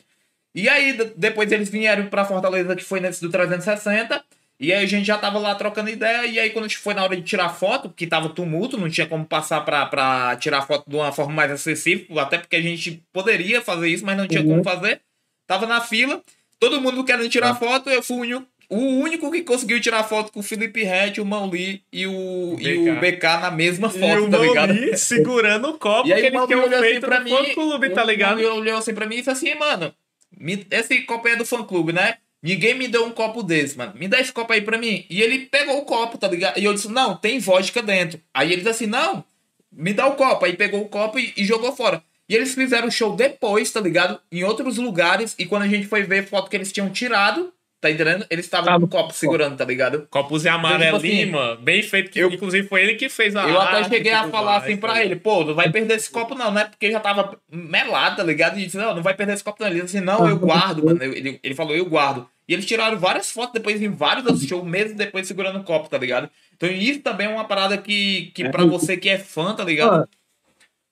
E 0.54 0.68
aí, 0.68 0.92
depois 1.16 1.50
eles 1.52 1.68
vieram 1.68 2.06
pra 2.06 2.24
Fortaleza, 2.24 2.74
que 2.74 2.84
foi 2.84 3.00
nesse 3.00 3.20
do 3.20 3.30
360. 3.30 4.22
E 4.58 4.72
aí 4.72 4.84
a 4.84 4.86
gente 4.86 5.06
já 5.06 5.16
tava 5.16 5.38
lá 5.38 5.54
trocando 5.54 5.88
ideia. 5.88 6.26
E 6.26 6.38
aí, 6.38 6.50
quando 6.50 6.64
a 6.64 6.68
gente 6.68 6.78
foi 6.78 6.92
na 6.92 7.02
hora 7.02 7.16
de 7.16 7.22
tirar 7.22 7.48
foto, 7.50 7.88
que 7.88 8.06
tava 8.06 8.28
tumulto, 8.28 8.76
não 8.76 8.90
tinha 8.90 9.06
como 9.06 9.24
passar 9.24 9.60
pra, 9.64 9.86
pra 9.86 10.36
tirar 10.36 10.62
foto 10.62 10.88
de 10.88 10.96
uma 10.96 11.12
forma 11.12 11.32
mais 11.32 11.50
acessível. 11.50 12.18
Até 12.18 12.38
porque 12.38 12.56
a 12.56 12.62
gente 12.62 13.02
poderia 13.12 13.62
fazer 13.62 13.88
isso, 13.88 14.04
mas 14.04 14.16
não 14.16 14.26
tinha 14.26 14.42
uhum. 14.42 14.48
como 14.48 14.64
fazer. 14.64 15.00
Tava 15.46 15.66
na 15.66 15.80
fila. 15.80 16.22
Todo 16.58 16.80
mundo 16.80 17.04
querendo 17.04 17.28
tirar 17.28 17.50
ah. 17.50 17.54
foto, 17.54 17.88
eu 17.88 18.02
fui 18.02 18.16
o 18.16 18.20
único 18.20 18.46
o 18.70 18.78
único 18.78 19.30
que 19.32 19.42
conseguiu 19.42 19.80
tirar 19.80 20.04
foto 20.04 20.32
com 20.32 20.38
o 20.38 20.44
Felipe 20.44 20.84
Red, 20.84 21.20
o 21.20 21.24
Mauli 21.24 21.82
e 21.92 22.06
o, 22.06 22.54
BK. 22.56 22.64
e 22.64 22.90
o 22.90 23.00
BK 23.00 23.24
na 23.40 23.50
mesma 23.50 23.90
foto, 23.90 24.04
e 24.04 24.18
o 24.20 24.30
tá 24.30 24.38
ligado? 24.38 24.74
Mauli 24.74 24.96
segurando 24.96 25.68
o 25.70 25.78
copo 25.78 26.08
e 26.08 26.12
aí, 26.12 26.20
que 26.20 26.26
ele 26.28 26.46
tinha 26.46 26.58
olhou 26.58 26.80
assim 26.80 27.00
pra 27.00 27.20
mim, 27.20 27.34
clube, 27.52 27.90
tá 27.90 28.04
ligado? 28.04 28.38
Ele 28.38 28.48
olhou 28.48 28.78
assim 28.78 28.94
pra 28.94 29.06
mim 29.06 29.16
e 29.16 29.18
disse 29.18 29.30
assim, 29.30 29.54
mano, 29.56 29.92
me, 30.38 30.64
esse 30.70 31.02
copo 31.02 31.26
é 31.28 31.34
do 31.34 31.44
fã 31.44 31.64
clube, 31.64 31.92
né? 31.92 32.18
Ninguém 32.42 32.74
me 32.74 32.88
deu 32.88 33.04
um 33.04 33.10
copo 33.10 33.42
desse, 33.42 33.76
mano. 33.76 33.92
Me 33.96 34.08
dá 34.08 34.18
esse 34.18 34.32
copo 34.32 34.52
aí 34.52 34.62
pra 34.62 34.78
mim. 34.78 35.04
E 35.10 35.20
ele 35.20 35.40
pegou 35.40 35.76
o 35.78 35.84
copo, 35.84 36.16
tá 36.16 36.26
ligado? 36.26 36.58
E 36.58 36.64
eu 36.64 36.72
disse, 36.72 36.90
não, 36.90 37.14
tem 37.14 37.38
vodka 37.38 37.82
dentro. 37.82 38.18
Aí 38.32 38.48
ele 38.48 38.62
disse 38.62 38.70
assim, 38.70 38.86
não, 38.86 39.22
me 39.70 39.92
dá 39.92 40.06
o 40.06 40.14
copo. 40.14 40.46
Aí 40.46 40.54
pegou 40.54 40.80
o 40.80 40.88
copo 40.88 41.18
e, 41.18 41.34
e 41.36 41.44
jogou 41.44 41.76
fora. 41.76 42.02
E 42.26 42.34
eles 42.34 42.54
fizeram 42.54 42.88
o 42.88 42.90
show 42.90 43.14
depois, 43.14 43.70
tá 43.70 43.80
ligado? 43.80 44.18
Em 44.32 44.42
outros 44.44 44.78
lugares. 44.78 45.34
E 45.38 45.44
quando 45.44 45.64
a 45.64 45.68
gente 45.68 45.86
foi 45.86 46.02
ver 46.02 46.26
foto 46.28 46.48
que 46.48 46.56
eles 46.56 46.72
tinham 46.72 46.88
tirado, 46.88 47.52
Tá 47.80 47.90
entendendo? 47.90 48.26
Ele 48.28 48.42
estava 48.42 48.66
Tava 48.66 48.80
com 48.80 48.84
um 48.84 48.88
copo 48.88 49.14
segurando, 49.14 49.56
tá 49.56 49.64
ligado? 49.64 50.06
Copos 50.10 50.44
e 50.44 50.48
amarelinho, 50.50 51.32
mano. 51.32 51.62
Bem 51.62 51.82
feito. 51.82 52.10
Que, 52.10 52.18
eu- 52.18 52.30
inclusive 52.30 52.68
foi 52.68 52.82
ele 52.82 52.94
que 52.94 53.08
fez 53.08 53.34
a 53.34 53.48
Eu 53.48 53.58
até 53.58 53.78
arte 53.78 53.88
cheguei 53.88 54.12
a 54.12 54.28
falar 54.28 54.50
mais, 54.52 54.64
assim 54.64 54.74
tá 54.76 54.80
pra 54.86 54.92
ligado? 54.98 55.06
ele, 55.12 55.16
pô, 55.20 55.44
não 55.44 55.54
vai 55.54 55.70
perder 55.72 55.94
esse 55.94 56.10
copo 56.10 56.34
não, 56.34 56.50
não 56.50 56.60
é 56.60 56.64
porque 56.66 56.92
já 56.92 57.00
tava 57.00 57.40
melado, 57.50 58.16
tá 58.16 58.22
ligado? 58.22 58.58
E 58.58 58.64
disse, 58.66 58.76
não, 58.76 58.94
não 58.94 59.02
vai 59.02 59.14
perder 59.14 59.32
esse 59.32 59.42
copo 59.44 59.62
não. 59.62 59.70
Ele 59.70 59.80
disse 59.80 59.96
assim, 59.96 60.04
não, 60.04 60.28
eu 60.28 60.38
guardo, 60.38 60.84
mano. 60.84 61.02
Ele, 61.02 61.40
ele 61.42 61.54
falou, 61.54 61.74
eu 61.74 61.86
guardo. 61.86 62.28
E 62.46 62.52
eles 62.52 62.66
tiraram 62.66 62.98
várias 62.98 63.30
fotos 63.30 63.54
depois 63.54 63.80
em 63.80 63.88
vários 63.88 64.26
outros 64.26 64.44
shows, 64.46 64.64
mesmo 64.64 64.96
depois 64.96 65.26
segurando 65.26 65.60
o 65.60 65.64
copo, 65.64 65.88
tá 65.88 65.96
ligado? 65.96 66.28
Então 66.54 66.68
isso 66.68 67.00
também 67.00 67.28
é 67.28 67.30
uma 67.30 67.44
parada 67.46 67.78
que, 67.78 68.30
que 68.34 68.46
pra 68.50 68.64
você 68.66 68.96
que 68.98 69.08
é 69.08 69.18
fã, 69.18 69.54
tá 69.54 69.64
ligado? 69.64 70.06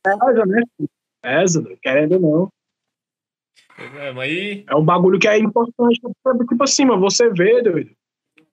Pesa, 0.03 0.47
né? 0.47 0.63
Pesa, 1.21 1.65
querendo 1.83 2.13
ou 2.15 2.21
não. 2.21 2.49
É. 3.79 4.65
É 4.67 4.77
um 4.77 4.85
bagulho 4.85 5.19
que 5.19 5.29
é 5.29 5.39
importante. 5.39 6.01
Tipo 6.01 6.65
assim, 6.65 6.87
você 6.87 7.31
vê, 7.31 7.63
doido. 7.63 7.91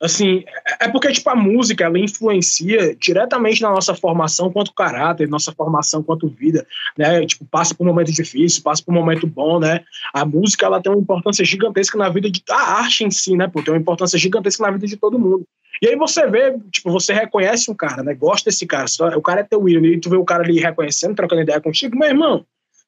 Assim, 0.02 0.44
é 0.80 0.86
é 0.86 0.92
porque, 0.92 1.12
tipo, 1.12 1.30
a 1.30 1.36
música, 1.36 1.86
ela 1.86 1.98
influencia 1.98 2.96
diretamente 2.96 3.62
na 3.62 3.70
nossa 3.70 3.96
formação 3.96 4.52
quanto 4.52 4.74
caráter, 4.74 5.28
nossa 5.28 5.54
formação 5.54 6.04
quanto 6.04 6.28
vida, 6.28 6.68
né? 6.98 7.26
Tipo, 7.26 7.46
passa 7.46 7.74
por 7.74 7.86
um 7.86 7.90
momento 7.90 8.12
difícil, 8.12 8.62
passa 8.62 8.84
por 8.84 8.92
um 8.92 8.96
momento 8.96 9.26
bom, 9.26 9.60
né? 9.60 9.84
A 10.14 10.26
música, 10.26 10.66
ela 10.66 10.82
tem 10.82 10.92
uma 10.92 11.02
importância 11.02 11.46
gigantesca 11.46 11.98
na 11.98 12.10
vida 12.10 12.30
de... 12.30 12.44
A 12.50 12.80
arte 12.80 13.06
em 13.06 13.10
si, 13.10 13.36
né, 13.38 13.48
pô? 13.48 13.64
Tem 13.64 13.74
uma 13.74 13.80
importância 13.80 14.20
gigantesca 14.20 14.64
na 14.64 14.72
vida 14.72 14.86
de 14.86 14.98
todo 14.98 15.18
mundo. 15.18 15.46
E 15.82 15.88
aí 15.88 15.96
você 15.96 16.28
vê, 16.28 16.58
tipo, 16.72 16.92
você 16.92 17.14
reconhece 17.14 17.72
um 17.72 17.76
cara, 17.76 18.04
né? 18.04 18.14
Gosta 18.14 18.50
desse 18.50 18.66
cara. 18.66 18.86
O 19.18 19.22
cara 19.22 19.42
é 19.42 19.44
teu 19.44 19.68
ídolo, 19.68 19.86
e 19.88 20.00
tu 20.00 20.10
vê 20.10 20.18
o 20.18 20.26
cara 20.26 20.44
ali 20.44 20.60
reconhecendo, 20.60 21.16
trocando 21.16 21.42
ideia 21.42 21.62
contigo, 21.62 21.98
meu 21.98 22.10
irmão, 22.10 22.46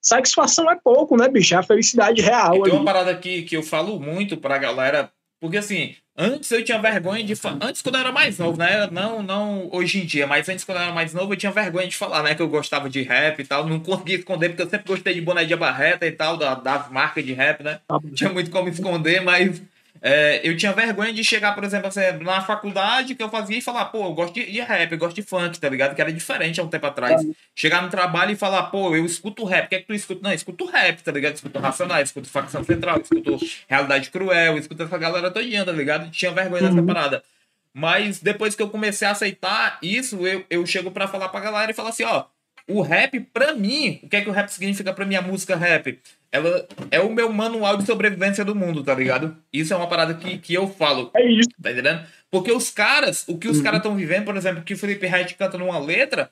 satisfação 0.07 0.71
é 0.71 0.75
pouco, 0.81 1.17
né, 1.17 1.27
bicho? 1.27 1.53
É 1.53 1.57
a 1.57 1.63
felicidade 1.63 2.21
real 2.21 2.55
E 2.55 2.63
tem 2.63 2.73
uma 2.73 2.85
parada 2.85 3.11
aqui 3.11 3.43
que 3.43 3.57
eu 3.57 3.63
falo 3.63 3.99
muito 3.99 4.37
pra 4.37 4.57
galera, 4.57 5.11
porque 5.41 5.57
assim, 5.57 5.95
antes 6.17 6.49
eu 6.49 6.63
tinha 6.63 6.79
vergonha 6.79 7.23
de 7.23 7.35
falar. 7.35 7.57
Antes, 7.61 7.81
quando 7.81 7.95
eu 7.95 8.01
era 8.01 8.11
mais 8.11 8.39
novo, 8.39 8.57
né? 8.57 8.87
Não, 8.89 9.21
não 9.21 9.69
hoje 9.71 9.99
em 9.99 10.05
dia, 10.05 10.25
mas 10.25 10.47
antes, 10.47 10.63
quando 10.63 10.77
eu 10.77 10.83
era 10.83 10.93
mais 10.93 11.13
novo, 11.13 11.33
eu 11.33 11.37
tinha 11.37 11.51
vergonha 11.51 11.87
de 11.87 11.95
falar, 11.95 12.23
né? 12.23 12.33
Que 12.33 12.41
eu 12.41 12.47
gostava 12.47 12.89
de 12.89 13.01
rap 13.01 13.39
e 13.39 13.45
tal. 13.45 13.67
Não 13.67 13.79
conseguia 13.79 14.17
esconder, 14.17 14.49
porque 14.49 14.61
eu 14.63 14.69
sempre 14.69 14.87
gostei 14.87 15.13
de 15.13 15.21
boné 15.21 15.43
de 15.43 15.55
barreta 15.55 16.07
e 16.07 16.11
tal, 16.11 16.37
da, 16.37 16.55
das 16.55 16.89
marcas 16.89 17.25
de 17.25 17.33
rap, 17.33 17.61
né? 17.61 17.81
Não 17.89 17.99
tinha 18.13 18.29
muito 18.31 18.49
como 18.49 18.69
esconder, 18.69 19.21
mas 19.21 19.61
é, 20.01 20.41
eu 20.43 20.55
tinha 20.57 20.71
vergonha 20.73 21.11
de 21.13 21.23
chegar, 21.23 21.53
por 21.55 21.63
exemplo, 21.63 21.87
assim, 21.87 22.01
na 22.21 22.41
faculdade 22.41 23.15
que 23.15 23.23
eu 23.23 23.29
fazia 23.29 23.57
e 23.57 23.61
falar, 23.61 23.85
pô, 23.85 24.05
eu 24.05 24.13
gosto 24.13 24.33
de, 24.33 24.51
de 24.51 24.59
rap, 24.61 24.91
eu 24.91 24.97
gosto 24.97 25.15
de 25.15 25.21
funk, 25.21 25.59
tá 25.59 25.69
ligado? 25.69 25.95
Que 25.95 26.01
era 26.01 26.11
diferente 26.11 26.59
há 26.59 26.63
um 26.63 26.67
tempo 26.67 26.85
atrás. 26.85 27.21
Chegar 27.55 27.81
no 27.81 27.89
trabalho 27.89 28.31
e 28.31 28.35
falar, 28.35 28.63
pô, 28.63 28.95
eu 28.95 29.05
escuto 29.05 29.43
rap, 29.43 29.65
o 29.65 29.69
que 29.69 29.75
é 29.75 29.79
que 29.79 29.87
tu 29.87 29.93
escuta? 29.93 30.21
Não, 30.23 30.31
eu 30.31 30.35
escuto 30.35 30.65
rap, 30.65 31.01
tá 31.01 31.11
ligado? 31.11 31.35
Escuto 31.35 31.59
Racionais, 31.59 32.09
escuto 32.09 32.29
Facção 32.29 32.63
Central, 32.63 32.99
escuto 33.01 33.37
Realidade 33.67 34.09
Cruel, 34.09 34.57
escuto 34.57 34.83
essa 34.83 34.97
galera 34.97 35.31
todinha, 35.31 35.65
tá 35.65 35.71
ligado? 35.71 36.09
Tinha 36.11 36.31
vergonha 36.31 36.63
dessa 36.63 36.79
Uhum. 36.79 36.85
parada. 36.85 37.23
Mas 37.73 38.19
depois 38.19 38.55
que 38.55 38.61
eu 38.61 38.69
comecei 38.69 39.07
a 39.07 39.11
aceitar 39.11 39.77
isso, 39.81 40.25
eu, 40.25 40.43
eu 40.49 40.65
chego 40.65 40.89
pra 40.89 41.07
falar 41.07 41.29
pra 41.29 41.39
galera 41.39 41.71
e 41.71 41.75
falo 41.75 41.89
assim, 41.89 42.03
ó, 42.03 42.25
o 42.67 42.81
rap, 42.81 43.19
pra 43.19 43.53
mim, 43.53 43.99
o 44.03 44.09
que 44.09 44.15
é 44.17 44.21
que 44.21 44.29
o 44.29 44.33
rap 44.33 44.49
significa 44.49 44.91
pra 44.91 45.05
mim, 45.05 45.15
a 45.15 45.21
música 45.21 45.55
rap? 45.55 45.99
Ela 46.31 46.67
é 46.91 46.99
o 46.99 47.09
meu 47.11 47.31
manual 47.31 47.77
de 47.77 47.85
sobrevivência 47.85 48.43
do 48.43 48.53
mundo, 48.55 48.83
tá 48.83 48.93
ligado? 48.93 49.35
Isso 49.51 49.73
é 49.73 49.77
uma 49.77 49.87
parada 49.87 50.13
que, 50.13 50.37
que 50.37 50.53
eu 50.53 50.67
falo, 50.67 51.09
É 51.15 51.25
isso. 51.25 51.49
tá 51.61 51.71
entendendo? 51.71 52.05
Porque 52.29 52.51
os 52.51 52.69
caras, 52.69 53.23
o 53.27 53.37
que 53.37 53.47
os 53.47 53.57
Uhum. 53.57 53.63
caras 53.63 53.79
estão 53.79 53.95
vivendo, 53.95 54.25
por 54.25 54.35
exemplo, 54.35 54.61
que 54.63 54.73
o 54.73 54.77
Felipe 54.77 55.05
Red 55.07 55.33
canta 55.37 55.57
numa 55.57 55.79
letra, 55.79 56.29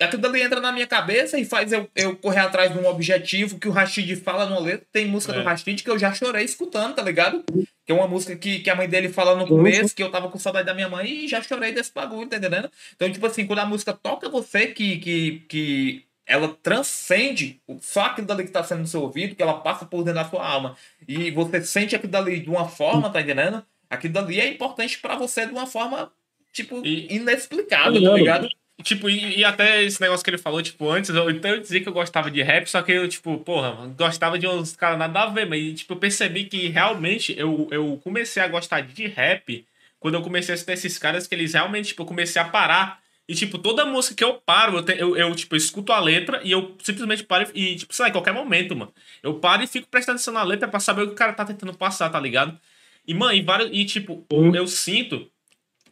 aquilo 0.00 0.26
ali 0.26 0.42
entra 0.42 0.60
na 0.60 0.70
minha 0.72 0.86
cabeça 0.86 1.38
e 1.38 1.44
faz 1.44 1.72
eu, 1.72 1.88
eu 1.96 2.14
correr 2.16 2.40
atrás 2.40 2.72
de 2.72 2.78
um 2.78 2.86
objetivo 2.86 3.58
que 3.58 3.68
o 3.68 3.70
Rashid 3.70 4.16
fala 4.16 4.44
numa 4.46 4.60
letra. 4.60 4.84
Tem 4.92 5.06
música 5.06 5.32
É. 5.32 5.36
do 5.38 5.44
Rashid 5.44 5.82
que 5.82 5.88
eu 5.90 5.98
já 5.98 6.12
chorei 6.12 6.44
escutando, 6.44 6.94
tá 6.94 7.02
ligado? 7.02 7.42
Que 7.86 7.92
é 7.92 7.94
uma 7.94 8.06
música 8.08 8.36
que, 8.36 8.58
que 8.60 8.68
a 8.68 8.74
mãe 8.74 8.88
dele 8.88 9.08
fala 9.08 9.34
no 9.36 9.46
começo, 9.46 9.94
que 9.94 10.02
eu 10.02 10.10
tava 10.10 10.28
com 10.28 10.38
saudade 10.38 10.66
da 10.66 10.74
minha 10.74 10.88
mãe 10.88 11.24
e 11.24 11.28
já 11.28 11.40
chorei 11.40 11.72
desse 11.72 11.92
bagulho, 11.94 12.28
tá 12.28 12.36
entendendo? 12.36 12.68
Então, 12.94 13.10
tipo 13.10 13.24
assim, 13.26 13.46
quando 13.46 13.60
a 13.60 13.66
música 13.66 13.92
toca 13.92 14.28
você, 14.28 14.66
que, 14.66 14.98
que, 14.98 15.42
que 15.48 16.04
ela 16.26 16.48
transcende 16.62 17.60
o- 17.66 17.78
só 17.80 18.02
aquilo 18.06 18.26
dali 18.26 18.44
que 18.44 18.50
tá 18.50 18.62
sendo 18.62 18.80
no 18.80 18.86
seu 18.86 19.02
ouvido, 19.02 19.34
que 19.34 19.42
ela 19.42 19.54
passa 19.60 19.84
por 19.84 20.04
dentro 20.04 20.22
da 20.22 20.28
sua 20.28 20.46
alma. 20.46 20.76
E 21.06 21.30
você 21.30 21.62
sente 21.62 21.94
aquilo 21.96 22.12
dali 22.12 22.40
de 22.40 22.48
uma 22.50 22.68
forma, 22.68 23.10
tá 23.10 23.20
entendendo? 23.20 23.62
Aquilo 23.90 24.14
dali 24.14 24.40
é 24.40 24.48
importante 24.48 24.98
pra 24.98 25.16
você 25.16 25.46
de 25.46 25.52
uma 25.52 25.66
forma, 25.66 26.10
tipo, 26.52 26.80
E- 26.84 27.14
inexplicável, 27.14 27.94
tá 28.02 28.14
Ligado. 28.16 28.48
Tipo, 28.82 29.08
e, 29.08 29.38
e 29.38 29.44
até 29.44 29.82
esse 29.84 30.00
negócio 30.00 30.24
que 30.24 30.30
ele 30.30 30.38
falou, 30.38 30.60
tipo, 30.62 30.88
antes, 30.90 31.10
eu, 31.10 31.30
então 31.30 31.50
eu 31.52 31.60
dizia 31.60 31.80
que 31.80 31.88
eu 31.88 31.92
gostava 31.92 32.30
de 32.30 32.42
rap, 32.42 32.66
só 32.66 32.82
que 32.82 32.90
eu, 32.90 33.06
tipo, 33.06 33.38
porra, 33.38 33.86
gostava 33.96 34.38
de 34.38 34.46
uns 34.48 34.74
caras 34.74 34.98
nada 34.98 35.20
a 35.20 35.26
ver, 35.26 35.46
mas, 35.46 35.80
tipo, 35.80 35.92
eu 35.92 35.98
percebi 35.98 36.44
que 36.46 36.68
realmente 36.68 37.34
eu, 37.38 37.68
eu 37.70 38.00
comecei 38.02 38.42
a 38.42 38.48
gostar 38.48 38.80
de 38.80 39.06
rap 39.06 39.64
quando 40.00 40.14
eu 40.14 40.22
comecei 40.22 40.52
a 40.52 40.54
assistir 40.54 40.72
esses 40.72 40.98
caras 40.98 41.26
que 41.28 41.34
eles 41.34 41.52
realmente, 41.52 41.88
tipo, 41.88 42.02
eu 42.02 42.06
comecei 42.06 42.40
a 42.42 42.44
parar. 42.46 43.00
E, 43.32 43.34
tipo, 43.34 43.56
toda 43.56 43.86
música 43.86 44.14
que 44.14 44.22
eu 44.24 44.34
paro, 44.34 44.76
eu, 44.76 44.82
te- 44.84 44.96
eu, 44.98 45.16
eu, 45.16 45.34
tipo, 45.34 45.54
eu 45.54 45.56
escuto 45.56 45.90
a 45.92 45.98
letra 45.98 46.40
e 46.44 46.52
eu 46.52 46.76
simplesmente 46.82 47.24
paro 47.24 47.50
e, 47.54 47.76
tipo, 47.76 47.94
sei 47.94 48.02
lá, 48.04 48.08
em 48.10 48.12
qualquer 48.12 48.34
momento, 48.34 48.76
mano. 48.76 48.92
Eu 49.22 49.34
paro 49.40 49.62
e 49.62 49.66
fico 49.66 49.88
prestando 49.88 50.16
atenção 50.16 50.34
na 50.34 50.42
letra 50.42 50.68
pra 50.68 50.78
saber 50.80 51.02
o 51.02 51.06
que 51.06 51.12
o 51.12 51.16
cara 51.16 51.32
tá 51.32 51.44
tentando 51.44 51.72
passar, 51.74 52.10
tá 52.10 52.20
ligado? 52.20 52.58
E, 53.06 53.14
mano, 53.14 53.32
e, 53.32 53.40
vários, 53.42 53.70
e 53.72 53.84
tipo, 53.84 54.26
Uhum. 54.32 54.54
eu 54.54 54.66
sinto 54.66 55.26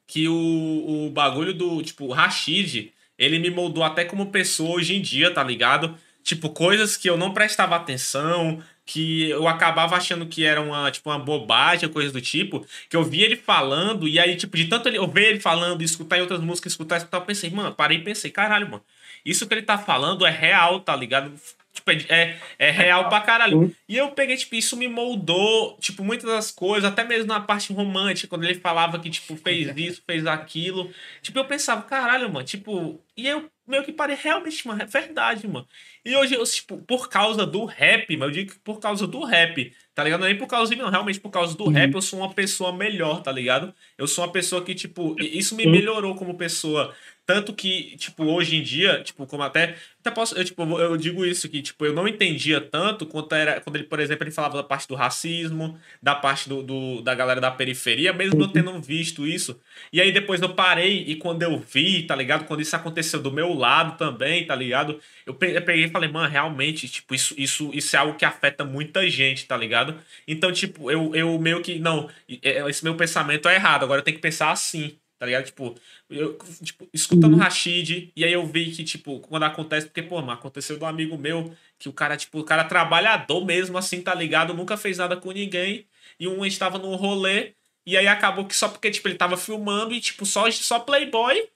que 0.06 0.28
o, 0.28 1.06
o 1.06 1.10
bagulho 1.10 1.54
do, 1.54 1.82
tipo, 1.82 2.04
o 2.06 2.12
Rashid, 2.12 2.92
ele 3.18 3.38
me 3.38 3.48
moldou 3.50 3.82
até 3.84 4.04
como 4.04 4.30
pessoa 4.30 4.76
hoje 4.76 4.94
em 4.96 5.00
dia, 5.00 5.30
tá 5.32 5.42
ligado? 5.42 5.96
Tipo, 6.22 6.50
coisas 6.50 6.96
que 6.96 7.08
eu 7.08 7.16
não 7.16 7.32
prestava 7.32 7.76
atenção, 7.76 8.62
que 8.90 9.30
eu 9.30 9.46
acabava 9.46 9.96
achando 9.96 10.26
que 10.26 10.44
era 10.44 10.60
uma, 10.60 10.90
tipo, 10.90 11.08
uma 11.08 11.18
bobagem, 11.18 11.88
coisa 11.88 12.10
do 12.12 12.20
tipo, 12.20 12.66
que 12.88 12.96
eu 12.96 13.04
via 13.04 13.24
ele 13.24 13.36
falando, 13.36 14.08
e 14.08 14.18
aí, 14.18 14.34
tipo, 14.36 14.56
de 14.56 14.66
tanto 14.66 14.88
ele, 14.88 14.98
eu 14.98 15.06
ver 15.06 15.28
ele 15.30 15.40
falando, 15.40 15.80
escutar 15.82 16.18
em 16.18 16.22
outras 16.22 16.40
músicas, 16.40 16.72
escutar, 16.72 16.96
escutar, 16.96 17.18
eu 17.18 17.24
pensei, 17.24 17.50
mano, 17.50 17.72
parei 17.72 17.98
e 17.98 18.02
pensei, 18.02 18.32
caralho, 18.32 18.68
mano, 18.68 18.82
isso 19.24 19.46
que 19.46 19.54
ele 19.54 19.62
tá 19.62 19.78
falando 19.78 20.26
é 20.26 20.30
real, 20.30 20.80
tá 20.80 20.96
ligado? 20.96 21.32
Tipo, 21.72 21.92
é, 21.92 22.04
é, 22.08 22.38
é 22.58 22.70
real 22.72 23.08
pra 23.08 23.20
caralho. 23.20 23.60
E 23.88 23.96
eu 23.96 24.10
peguei, 24.10 24.36
tipo, 24.36 24.56
isso 24.56 24.76
me 24.76 24.88
moldou, 24.88 25.76
tipo, 25.78 26.02
muitas 26.02 26.28
das 26.28 26.50
coisas, 26.50 26.90
até 26.90 27.04
mesmo 27.04 27.28
na 27.28 27.38
parte 27.38 27.72
romântica, 27.72 28.26
quando 28.26 28.42
ele 28.42 28.58
falava 28.58 28.98
que, 28.98 29.08
tipo, 29.08 29.36
fez 29.36 29.70
isso, 29.78 30.02
fez 30.04 30.26
aquilo. 30.26 30.92
Tipo, 31.22 31.38
eu 31.38 31.44
pensava, 31.44 31.82
caralho, 31.82 32.32
mano, 32.32 32.44
tipo. 32.44 33.00
E 33.16 33.28
eu 33.28 33.48
meio 33.68 33.84
que 33.84 33.92
parei, 33.92 34.16
realmente, 34.20 34.66
mano, 34.66 34.82
é 34.82 34.86
verdade, 34.86 35.46
mano. 35.46 35.66
E 36.04 36.16
hoje, 36.16 36.34
eu, 36.34 36.44
tipo, 36.44 36.78
por 36.78 37.08
causa 37.08 37.46
do 37.46 37.64
rap, 37.64 38.16
mano, 38.16 38.30
eu 38.30 38.34
digo 38.34 38.52
que 38.52 38.58
por 38.60 38.80
causa 38.80 39.06
do 39.06 39.22
rap, 39.24 39.72
tá 39.94 40.02
ligado? 40.02 40.20
Não 40.20 40.26
é 40.26 40.30
nem 40.30 40.38
por 40.38 40.46
causa 40.46 40.70
de 40.70 40.76
mim, 40.76 40.82
não, 40.82 40.90
realmente 40.90 41.20
por 41.20 41.30
causa 41.30 41.56
do 41.56 41.68
rap, 41.68 41.92
eu 41.94 42.00
sou 42.02 42.20
uma 42.20 42.32
pessoa 42.32 42.72
melhor, 42.72 43.22
tá 43.22 43.30
ligado? 43.30 43.74
Eu 43.98 44.06
sou 44.06 44.24
uma 44.24 44.32
pessoa 44.32 44.64
que, 44.64 44.74
tipo, 44.74 45.14
isso 45.20 45.54
me 45.54 45.66
melhorou 45.66 46.14
como 46.14 46.34
pessoa. 46.36 46.94
Tanto 47.32 47.54
que, 47.54 47.96
tipo, 47.96 48.24
hoje 48.24 48.56
em 48.56 48.62
dia, 48.62 49.04
tipo, 49.04 49.24
como 49.24 49.44
até. 49.44 49.76
Até 50.00 50.10
posso. 50.10 50.34
Eu, 50.36 50.44
tipo, 50.44 50.62
eu 50.80 50.96
digo 50.96 51.24
isso, 51.24 51.48
que, 51.48 51.62
tipo, 51.62 51.86
eu 51.86 51.92
não 51.92 52.08
entendia 52.08 52.60
tanto 52.60 53.06
quanto 53.06 53.32
era. 53.36 53.60
Quando 53.60 53.76
ele, 53.76 53.84
por 53.84 54.00
exemplo, 54.00 54.24
ele 54.24 54.32
falava 54.32 54.56
da 54.56 54.64
parte 54.64 54.88
do 54.88 54.96
racismo, 54.96 55.78
da 56.02 56.12
parte 56.12 56.48
do, 56.48 56.60
do- 56.60 57.00
da 57.02 57.14
galera 57.14 57.40
da 57.40 57.48
periferia, 57.48 58.12
mesmo 58.12 58.42
eu 58.42 58.48
tendo 58.48 58.80
visto 58.82 59.24
isso. 59.24 59.60
E 59.92 60.00
aí 60.00 60.10
depois 60.10 60.40
eu 60.42 60.54
parei 60.56 61.04
e 61.06 61.14
quando 61.14 61.42
eu 61.44 61.56
vi, 61.60 62.02
tá 62.02 62.16
ligado? 62.16 62.46
Quando 62.46 62.62
isso 62.62 62.74
aconteceu 62.74 63.22
do 63.22 63.30
meu 63.30 63.54
lado 63.54 63.96
também, 63.96 64.44
tá 64.44 64.56
ligado? 64.56 64.98
Eu 65.24 65.32
pe- 65.34 65.54
eu 65.56 65.62
peguei 65.62 65.84
e 65.84 65.88
falei, 65.90 66.10
mano, 66.10 66.28
realmente, 66.28 66.88
tipo, 66.88 67.14
isso, 67.14 67.32
isso, 67.38 67.70
isso 67.72 67.94
é 67.94 67.98
algo 68.00 68.18
que 68.18 68.24
afeta 68.24 68.64
muita 68.64 69.08
gente, 69.08 69.46
tá 69.46 69.56
ligado? 69.56 69.96
Então, 70.26 70.50
tipo, 70.50 70.90
eu, 70.90 71.14
eu 71.14 71.38
meio 71.38 71.62
que. 71.62 71.78
Não, 71.78 72.10
é- 72.42 72.68
esse 72.68 72.82
meu 72.82 72.96
pensamento 72.96 73.48
é 73.48 73.54
errado, 73.54 73.84
agora 73.84 74.00
eu 74.00 74.04
tenho 74.04 74.16
que 74.16 74.22
pensar 74.22 74.50
assim. 74.50 74.96
Tá 75.18 75.26
ligado? 75.26 75.44
Tipo, 75.44 75.74
eu, 76.10 76.36
tipo, 76.62 76.88
escutando 76.92 77.36
Rashid, 77.36 78.12
e 78.14 78.24
aí 78.24 78.32
eu 78.32 78.44
vi 78.44 78.72
que, 78.72 78.82
tipo, 78.82 79.20
quando 79.20 79.44
acontece, 79.44 79.86
porque, 79.86 80.02
pô, 80.02 80.20
mano, 80.20 80.32
aconteceu 80.32 80.76
de 80.76 80.82
um 80.82 80.86
amigo 80.86 81.16
meu, 81.16 81.54
que 81.78 81.88
o 81.88 81.92
cara, 81.92 82.16
tipo, 82.16 82.40
o 82.40 82.44
cara 82.44 82.64
trabalhador 82.64 83.44
mesmo, 83.44 83.78
assim, 83.78 84.02
tá 84.02 84.14
ligado? 84.14 84.52
Nunca 84.52 84.76
fez 84.76 84.98
nada 84.98 85.16
com 85.16 85.30
ninguém, 85.30 85.86
e 86.18 86.26
um 86.26 86.44
estava 86.44 86.78
num 86.78 86.96
rolê, 86.96 87.52
e 87.86 87.96
aí 87.96 88.08
acabou 88.08 88.44
que 88.44 88.56
só 88.56 88.68
porque, 88.68 88.90
tipo, 88.90 89.08
ele 89.08 89.14
tava 89.14 89.36
filmando, 89.36 89.94
e, 89.94 90.00
tipo, 90.00 90.26
só, 90.26 90.50
só 90.50 90.80
Playboy, 90.80 91.48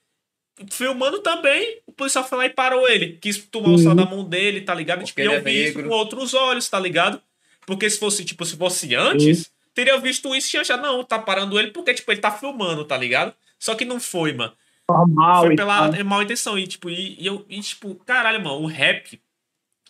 filmando 0.71 1.19
também, 1.19 1.79
o 1.85 1.91
policial 1.91 2.27
foi 2.27 2.37
lá 2.37 2.45
e 2.45 2.49
parou 2.49 2.87
ele, 2.87 3.17
quis 3.21 3.37
tomar 3.37 3.69
o 3.69 3.77
celular 3.77 4.05
da 4.05 4.09
mão 4.09 4.23
dele, 4.23 4.61
tá 4.61 4.73
ligado? 4.73 5.01
E, 5.01 5.05
tipo, 5.05 5.19
e 5.19 5.23
ele 5.23 5.33
eu 5.33 5.37
é 5.37 5.41
vi 5.41 5.65
isso 5.65 5.83
com 5.83 5.89
outros 5.89 6.33
olhos, 6.33 6.69
tá 6.69 6.79
ligado? 6.79 7.21
Porque 7.65 7.89
se 7.89 7.99
fosse, 7.99 8.23
tipo, 8.23 8.45
se 8.45 8.55
fosse 8.55 8.95
antes, 8.95 9.51
teria 9.73 9.99
visto 9.99 10.33
isso 10.33 10.55
e 10.55 10.59
achado, 10.59 10.81
não, 10.81 11.03
tá 11.03 11.19
parando 11.19 11.59
ele 11.59 11.71
porque, 11.71 11.93
tipo, 11.93 12.09
ele 12.11 12.21
tá 12.21 12.31
filmando, 12.31 12.85
tá 12.85 12.95
ligado? 12.95 13.33
Só 13.59 13.75
que 13.75 13.85
não 13.85 13.99
foi, 13.99 14.33
mano. 14.33 14.53
Normal. 14.89 15.45
Foi 15.47 15.55
pela 15.55 15.89
tal. 15.91 16.05
mal 16.05 16.21
intenção. 16.21 16.57
E, 16.57 16.67
tipo, 16.67 16.89
e, 16.89 17.15
e 17.19 17.25
eu, 17.25 17.45
e, 17.49 17.59
tipo, 17.61 17.95
caralho, 18.05 18.43
mano, 18.43 18.61
o 18.61 18.67
rap, 18.67 19.19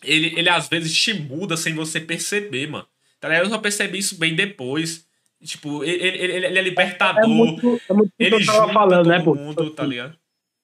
ele, 0.02 0.32
ele 0.38 0.48
às 0.48 0.68
vezes 0.68 0.96
te 0.96 1.12
muda 1.14 1.56
sem 1.56 1.74
você 1.74 2.00
perceber, 2.00 2.66
mano. 2.68 2.86
Tá 3.20 3.28
ligado? 3.28 3.44
Eu 3.44 3.50
só 3.50 3.58
percebi 3.58 3.98
isso 3.98 4.18
bem 4.18 4.34
depois. 4.34 5.06
Tipo, 5.44 5.84
ele, 5.84 6.02
ele, 6.02 6.32
ele- 6.46 6.58
é 6.58 6.62
libertador. 6.62 7.24
É 7.24 7.26
muito, 7.26 7.80
é 7.88 7.92
muito 7.92 8.12
ele 8.18 8.36
eu 8.36 8.46
tava 8.46 8.72
falando, 8.72 9.04
todo 9.04 9.08
né, 9.08 9.18
mundo, 9.44 9.70
tá 9.70 9.84
ligado? 9.84 10.16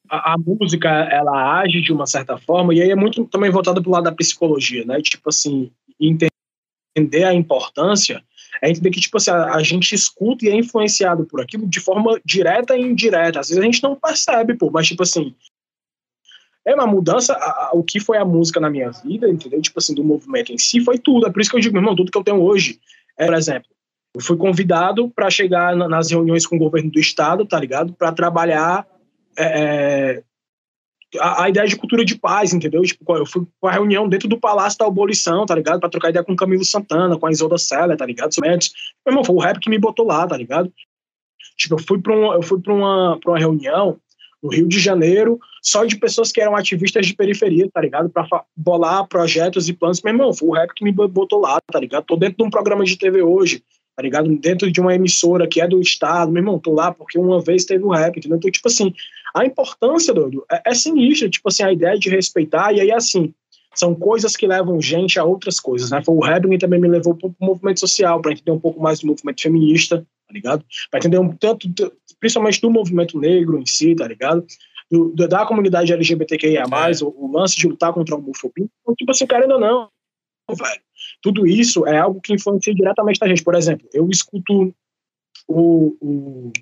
a, 0.09 0.33
a 0.35 0.39
música 0.39 0.89
ela 0.89 1.61
age 1.61 1.81
de 1.81 1.93
uma 1.93 2.07
certa 2.07 2.37
forma, 2.37 2.75
e 2.75 2.83
aí 2.83 2.91
é 2.91 2.95
muito 2.97 3.25
também 3.27 3.51
voltada 3.51 3.81
pro 3.81 3.91
lado 3.91 4.05
da 4.05 4.13
psicologia, 4.13 4.85
né? 4.85 5.01
Tipo 5.01 5.29
assim, 5.31 5.71
ente- 6.01 6.27
entender 6.97 7.25
a 7.25 7.33
importância 7.33 8.23
É 8.63 8.71
entender 8.71 8.91
que, 8.91 9.01
tipo 9.01 9.17
assim, 9.17 9.31
a, 9.31 9.57
a, 9.57 9.63
gente 9.63 9.93
escuta 9.95 10.45
e 10.45 10.49
é 10.49 10.55
influenciado 10.55 11.25
por 11.27 11.41
aquilo 11.41 11.67
de 11.67 11.81
forma 11.81 12.21
direta 12.25 12.77
e 12.77 12.83
indireta. 12.83 13.41
Às 13.41 13.49
vezes 13.49 13.61
a 13.61 13.67
gente 13.67 13.83
não 13.83 13.97
percebe, 13.97 14.55
pô, 14.55 14.71
mas, 14.71 14.87
tipo 14.87 15.03
assim, 15.03 15.35
é 16.65 16.75
uma 16.75 16.87
mudança, 16.87 17.33
a, 17.33 17.67
a, 17.67 17.71
o 17.73 17.83
que 17.83 17.99
foi 17.99 18.19
a 18.19 18.25
música 18.25 18.61
na 18.61 18.71
minha 18.71 18.91
vida, 18.91 19.29
entendeu? 19.29 19.61
Tipo 19.61 19.81
assim, 19.81 19.95
do 19.95 20.05
movimento 20.05 20.53
em 20.53 20.59
si, 20.59 20.81
foi 20.81 20.97
tudo. 20.97 21.27
É 21.27 21.31
por 21.31 21.41
isso 21.41 21.51
que 21.51 21.57
eu 21.57 21.61
digo, 21.61 21.75
meu 21.75 21.83
irmão, 21.83 21.97
tudo 21.97 22.11
que 22.11 22.19
eu 22.19 22.25
tenho 22.25 22.41
hoje, 22.41 22.79
é, 23.19 23.27
por 23.27 23.35
exemplo, 23.35 23.69
eu 24.15 24.21
fui 24.21 24.37
convidado 24.37 25.11
para 25.11 25.29
chegar 25.29 25.75
na, 25.75 25.89
nas 25.89 26.11
reuniões 26.11 26.47
com 26.47 26.57
o 26.57 26.59
governo 26.59 26.91
do 26.91 27.01
estado, 27.01 27.45
tá 27.45 27.59
ligado? 27.59 27.93
Para 27.95 28.13
trabalhar 28.13 28.87
é, 29.37 29.45
é, 29.45 30.23
a, 31.19 31.45
a, 31.45 31.49
ideia 31.49 31.67
de 31.67 31.77
cultura 31.77 32.05
de 32.05 32.17
paz, 32.17 32.53
entendeu? 32.53 32.83
Tipo, 32.83 33.17
eu 33.17 33.27
fui 33.27 33.47
para 33.61 33.71
a 33.71 33.73
reunião 33.75 34.09
dentro 34.09 34.29
do 34.29 34.39
Palácio 34.39 34.79
da 34.79 34.87
Abolição, 34.87 35.45
tá 35.47 35.55
ligado? 35.55 35.81
Para 35.81 35.89
trocar 35.89 36.11
ideia 36.11 36.25
com 36.25 36.33
o 36.33 36.37
Camilo 36.37 36.65
Santana, 36.65 37.19
com 37.19 37.27
a 37.27 37.31
Isolda 37.31 37.59
Sela, 37.59 37.97
tá 37.97 38.07
ligado? 38.07 38.31
Meu 38.41 39.13
irmão, 39.13 39.25
foi 39.25 39.35
o 39.35 39.41
rap 39.41 39.59
que 39.59 39.71
me 39.71 39.79
botou 39.79 40.07
lá, 40.07 40.27
tá 40.27 40.37
ligado? 40.37 40.73
Tipo, 41.57 41.75
eu 41.75 41.79
fui 41.79 42.01
para 42.01 42.15
um, 42.15 42.33
eu 42.33 42.43
fui 42.43 42.61
para 42.61 42.73
uma, 42.73 43.19
uma 43.25 43.39
reunião 43.39 43.99
no 44.43 44.51
Rio 44.51 44.67
de 44.67 44.81
Janeiro, 44.81 45.39
só 45.63 45.85
de 45.85 45.97
pessoas 45.97 46.33
que 46.33 46.41
eram 46.41 46.57
ativistas 46.57 47.07
de 47.07 47.15
periferia, 47.15 47.69
tá 47.73 47.81
ligado? 47.81 48.11
Para 48.11 48.27
bolar 48.57 49.07
projetos 49.07 49.69
e 49.69 49.73
planos. 49.73 50.03
Meu 50.03 50.13
irmão, 50.13 50.35
foi 50.35 50.49
o 50.49 50.53
rap 50.53 50.75
que 50.75 50.85
me 50.85 50.91
botou 50.91 51.41
lá, 51.41 51.61
tá 51.71 51.79
ligado? 51.79 52.05
Tô 52.05 52.17
dentro 52.17 52.39
de 52.39 52.43
um 52.43 52.51
programa 52.51 52.85
de 52.85 52.99
TV 52.99 53.23
hoje, 53.23 53.63
tá 53.97 54.03
ligado? 54.03 54.35
Dentro 54.37 54.71
de 54.71 54.81
uma 54.81 54.95
emissora 54.95 55.47
que 55.47 55.61
é 55.61 55.69
do 55.69 55.81
Estado, 55.81 56.33
meu 56.33 56.41
irmão, 56.41 56.59
tô 56.59 56.73
lá 56.73 56.93
porque 56.93 57.19
uma 57.19 57.41
vez 57.41 57.65
teve 57.65 57.85
o 57.85 57.91
rap, 57.91 58.17
entendeu? 58.17 58.39
Então, 58.39 58.51
tipo 58.51 58.67
assim, 58.67 58.93
a 59.35 59.45
importância, 59.45 60.13
doido, 60.13 60.45
é, 60.51 60.63
é 60.67 60.75
sinistra, 60.75 61.29
tipo 61.29 61.49
assim, 61.49 61.63
a 61.63 61.73
ideia 61.73 61.99
de 61.99 62.11
respeitar, 62.11 62.73
e 62.73 62.81
aí, 62.81 62.93
assim, 62.93 63.33
são 63.75 63.95
coisas 63.95 64.37
que 64.37 64.47
levam 64.47 64.81
gente 64.81 65.19
a 65.19 65.25
outras 65.25 65.59
coisas, 65.59 65.91
né? 65.91 66.03
Foi 66.05 66.15
o 66.15 66.51
que 66.51 66.59
também 66.59 66.81
me 66.81 66.89
levou 66.89 67.15
para 67.15 67.29
o 67.29 67.35
movimento 67.41 67.81
social, 67.81 68.21
para 68.21 68.33
entender 68.33 68.51
um 68.51 68.61
pouco 68.61 68.81
mais 68.81 69.01
do 69.01 69.07
movimento 69.07 69.41
feminista, 69.41 69.99
tá 69.99 70.35
ligado? 70.35 70.65
Para 70.91 70.99
entender 70.99 71.19
um 71.19 71.35
tanto, 71.35 71.69
principalmente 72.21 72.61
do 72.61 72.71
movimento 72.71 73.19
negro 73.19 73.59
em 73.59 73.67
si, 73.67 73.95
tá 73.95 74.07
ligado? 74.07 74.45
Do, 74.91 75.09
do, 75.11 75.27
da 75.27 75.47
comunidade 75.47 75.93
LGBTQIA+, 75.93 76.65
é. 76.65 77.05
o, 77.05 77.15
o, 77.17 77.33
lance 77.33 77.57
de 77.57 77.67
lutar 77.67 77.95
contra 77.95 78.15
a 78.15 78.19
homofobia. 78.19 78.67
Então, 78.83 78.95
tipo 78.95 79.11
assim, 79.11 79.27
querendo 79.27 79.53
ou 79.53 79.61
não, 79.61 79.89
velho, 80.51 80.81
tudo 81.23 81.47
isso 81.47 81.87
é 81.87 81.97
algo 81.97 82.21
que 82.21 82.35
influencia 82.35 82.75
diretamente 82.75 83.19
na 83.21 83.29
gente. 83.29 83.43
Por 83.43 83.55
exemplo, 83.55 83.89
eu 83.95 84.07
escuto 84.11 84.75
o, 85.49 85.97
o 86.01 86.53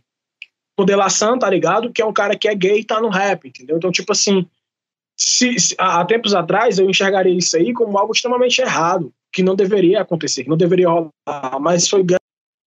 Modelação, 0.80 1.38
tá 1.38 1.48
ligado? 1.48 1.92
Que 1.92 2.00
é 2.00 2.06
um 2.06 2.12
cara 2.12 2.36
que 2.36 2.48
é 2.48 2.54
gay 2.54 2.80
e 2.80 2.84
tá 2.84 3.00
no 3.00 3.10
rap, 3.10 3.46
entendeu? 3.46 3.76
Então, 3.76 3.92
tipo 3.92 4.12
assim, 4.12 4.46
se, 5.18 5.58
se, 5.58 5.74
há 5.78 6.02
tempos 6.06 6.34
atrás 6.34 6.78
eu 6.78 6.88
enxergaria 6.88 7.36
isso 7.36 7.54
aí 7.56 7.74
como 7.74 7.98
algo 7.98 8.12
extremamente 8.12 8.60
errado, 8.60 9.12
que 9.30 9.42
não 9.42 9.54
deveria 9.54 10.00
acontecer, 10.00 10.44
que 10.44 10.48
não 10.48 10.56
deveria 10.56 10.88
rolar, 10.88 11.60
mas 11.60 11.86
foi 11.86 12.02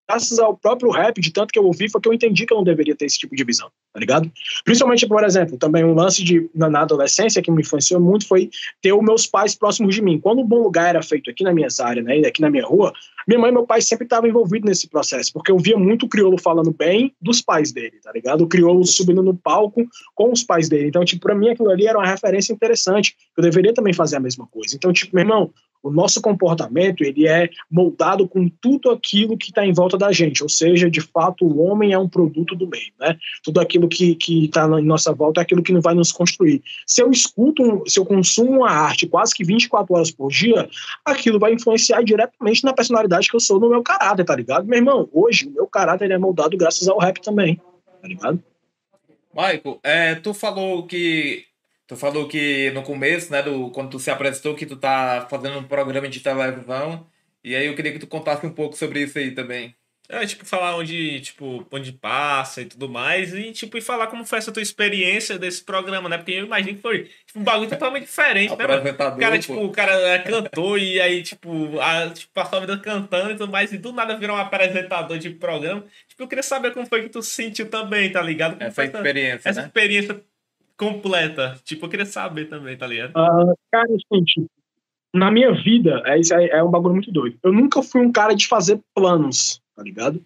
graças 0.08 0.38
ao 0.38 0.56
próprio 0.56 0.90
rap, 0.90 1.20
de 1.20 1.32
tanto 1.32 1.52
que 1.52 1.58
eu 1.58 1.64
ouvi, 1.64 1.88
foi 1.88 2.00
que 2.00 2.08
eu 2.08 2.12
entendi 2.12 2.46
que 2.46 2.52
eu 2.52 2.58
não 2.58 2.64
deveria 2.64 2.94
ter 2.94 3.06
esse 3.06 3.18
tipo 3.18 3.34
de 3.34 3.44
visão, 3.44 3.68
tá 3.92 4.00
ligado? 4.00 4.30
Principalmente, 4.64 5.06
por 5.06 5.24
exemplo, 5.24 5.56
também 5.56 5.84
um 5.84 5.94
lance 5.94 6.22
de, 6.22 6.48
na, 6.54 6.68
na 6.68 6.82
adolescência 6.82 7.42
que 7.42 7.50
me 7.50 7.62
influenciou 7.62 8.00
muito 8.00 8.26
foi 8.26 8.50
ter 8.82 8.92
os 8.92 9.02
meus 9.02 9.26
pais 9.26 9.54
próximos 9.54 9.94
de 9.94 10.02
mim. 10.02 10.20
Quando 10.20 10.40
o 10.40 10.44
Bom 10.44 10.62
Lugar 10.62 10.90
era 10.90 11.02
feito 11.02 11.30
aqui 11.30 11.42
na 11.42 11.52
minha 11.52 11.68
área, 11.80 12.02
né, 12.02 12.18
aqui 12.26 12.40
na 12.40 12.50
minha 12.50 12.66
rua, 12.66 12.92
minha 13.26 13.40
mãe 13.40 13.50
e 13.50 13.52
meu 13.52 13.66
pai 13.66 13.80
sempre 13.80 14.04
estavam 14.04 14.28
envolvidos 14.28 14.68
nesse 14.68 14.88
processo, 14.88 15.32
porque 15.32 15.50
eu 15.50 15.58
via 15.58 15.76
muito 15.76 16.06
o 16.06 16.08
crioulo 16.08 16.38
falando 16.38 16.72
bem 16.72 17.14
dos 17.20 17.40
pais 17.40 17.72
dele, 17.72 17.98
tá 18.02 18.12
ligado? 18.12 18.44
O 18.44 18.46
crioulo 18.46 18.84
subindo 18.86 19.22
no 19.22 19.34
palco 19.34 19.86
com 20.14 20.30
os 20.30 20.42
pais 20.42 20.68
dele. 20.68 20.88
Então, 20.88 21.04
tipo, 21.04 21.22
pra 21.22 21.34
mim 21.34 21.48
aquilo 21.48 21.70
ali 21.70 21.86
era 21.86 21.98
uma 21.98 22.06
referência 22.06 22.52
interessante. 22.52 23.16
Eu 23.36 23.42
deveria 23.42 23.72
também 23.72 23.94
fazer 23.94 24.16
a 24.16 24.20
mesma 24.20 24.46
coisa. 24.46 24.76
Então, 24.76 24.92
tipo, 24.92 25.14
meu 25.14 25.22
irmão, 25.22 25.50
o 25.84 25.90
nosso 25.90 26.20
comportamento 26.22 27.04
ele 27.04 27.28
é 27.28 27.50
moldado 27.70 28.26
com 28.26 28.48
tudo 28.48 28.90
aquilo 28.90 29.36
que 29.36 29.50
está 29.50 29.66
em 29.66 29.72
volta 29.72 29.98
da 29.98 30.10
gente, 30.10 30.42
ou 30.42 30.48
seja, 30.48 30.90
de 30.90 31.02
fato 31.02 31.44
o 31.44 31.60
homem 31.60 31.92
é 31.92 31.98
um 31.98 32.08
produto 32.08 32.56
do 32.56 32.66
meio, 32.66 32.90
né? 32.98 33.18
Tudo 33.42 33.60
aquilo 33.60 33.86
que 33.86 34.16
está 34.26 34.66
em 34.80 34.84
nossa 34.84 35.12
volta 35.12 35.40
é 35.40 35.42
aquilo 35.42 35.62
que 35.62 35.74
não 35.74 35.82
vai 35.82 35.94
nos 35.94 36.10
construir. 36.10 36.62
Se 36.86 37.02
eu 37.02 37.10
escuto, 37.10 37.84
se 37.86 38.00
eu 38.00 38.06
consumo 38.06 38.60
uma 38.60 38.70
arte 38.70 39.06
quase 39.06 39.34
que 39.34 39.44
24 39.44 39.94
horas 39.94 40.10
por 40.10 40.30
dia, 40.30 40.68
aquilo 41.04 41.38
vai 41.38 41.52
influenciar 41.52 42.02
diretamente 42.02 42.64
na 42.64 42.72
personalidade 42.72 43.28
que 43.28 43.36
eu 43.36 43.40
sou, 43.40 43.60
no 43.60 43.68
meu 43.68 43.82
caráter, 43.82 44.24
tá 44.24 44.34
ligado? 44.34 44.66
Meu 44.66 44.78
irmão, 44.78 45.08
hoje 45.12 45.46
o 45.46 45.50
meu 45.50 45.66
caráter 45.66 46.10
é 46.10 46.16
moldado 46.16 46.56
graças 46.56 46.88
ao 46.88 46.98
rap 46.98 47.20
também, 47.20 47.60
tá 48.00 48.08
ligado? 48.08 48.42
Michael, 49.34 49.80
é, 49.82 50.14
tu 50.14 50.32
falou 50.32 50.86
que 50.86 51.44
Tu 51.86 51.96
falou 51.96 52.26
que 52.26 52.70
no 52.70 52.82
começo, 52.82 53.30
né, 53.30 53.42
do, 53.42 53.70
quando 53.70 53.90
tu 53.90 53.98
se 53.98 54.10
apresentou, 54.10 54.54
que 54.54 54.64
tu 54.66 54.76
tá 54.76 55.26
fazendo 55.28 55.58
um 55.58 55.64
programa 55.64 56.08
de 56.08 56.20
televisão. 56.20 57.06
E 57.42 57.54
aí 57.54 57.66
eu 57.66 57.74
queria 57.74 57.92
que 57.92 57.98
tu 57.98 58.06
contasse 58.06 58.46
um 58.46 58.52
pouco 58.52 58.76
sobre 58.76 59.02
isso 59.02 59.18
aí 59.18 59.32
também. 59.32 59.74
É, 60.06 60.26
tipo, 60.26 60.44
falar 60.44 60.76
onde, 60.76 61.18
tipo, 61.20 61.66
onde 61.72 61.90
passa 61.90 62.60
e 62.60 62.66
tudo 62.66 62.88
mais. 62.90 63.32
E, 63.32 63.52
tipo, 63.52 63.78
e 63.78 63.80
falar 63.80 64.06
como 64.08 64.24
foi 64.24 64.38
essa 64.38 64.52
tua 64.52 64.62
experiência 64.62 65.38
desse 65.38 65.64
programa, 65.64 66.10
né? 66.10 66.18
Porque 66.18 66.32
eu 66.32 66.44
imagino 66.44 66.76
que 66.76 66.82
foi 66.82 67.04
tipo, 67.26 67.38
um 67.38 67.42
bagulho 67.42 67.70
totalmente 67.70 68.04
diferente, 68.04 68.54
né? 68.54 68.64
O 68.64 69.16
cara, 69.16 69.38
tipo, 69.38 69.54
o 69.54 69.70
cara 69.72 69.92
é 69.92 70.18
cantou 70.18 70.76
e 70.76 71.00
aí, 71.00 71.22
tipo, 71.22 71.80
a, 71.80 72.10
tipo, 72.10 72.30
passou 72.34 72.58
a 72.58 72.60
vida 72.60 72.78
cantando 72.78 73.30
e 73.30 73.36
tudo 73.36 73.50
mais. 73.50 73.72
E 73.72 73.78
do 73.78 73.92
nada 73.92 74.16
virou 74.18 74.36
um 74.36 74.40
apresentador 74.40 75.18
de 75.18 75.30
programa. 75.30 75.84
Tipo, 76.06 76.22
eu 76.24 76.28
queria 76.28 76.42
saber 76.42 76.74
como 76.74 76.86
foi 76.86 77.02
que 77.02 77.08
tu 77.08 77.22
sentiu 77.22 77.70
também, 77.70 78.12
tá 78.12 78.20
ligado? 78.20 78.58
Como 78.58 78.64
essa 78.64 78.84
experiência, 78.84 79.48
Essa 79.48 79.60
né? 79.62 79.66
experiência 79.68 80.22
completa. 80.76 81.58
Tipo, 81.64 81.86
eu 81.86 81.90
queria 81.90 82.06
saber 82.06 82.46
também, 82.46 82.76
tá 82.76 82.86
ligado? 82.86 83.10
Uh, 83.10 83.54
cara, 83.70 83.88
assim, 83.88 84.24
tipo, 84.24 84.50
na 85.14 85.30
minha 85.30 85.52
vida, 85.52 86.02
é, 86.06 86.18
é, 86.18 86.58
é 86.58 86.62
um 86.62 86.70
bagulho 86.70 86.94
muito 86.94 87.12
doido. 87.12 87.38
Eu 87.42 87.52
nunca 87.52 87.82
fui 87.82 88.00
um 88.00 88.10
cara 88.10 88.34
de 88.34 88.48
fazer 88.48 88.80
planos, 88.94 89.62
tá 89.76 89.82
ligado? 89.82 90.20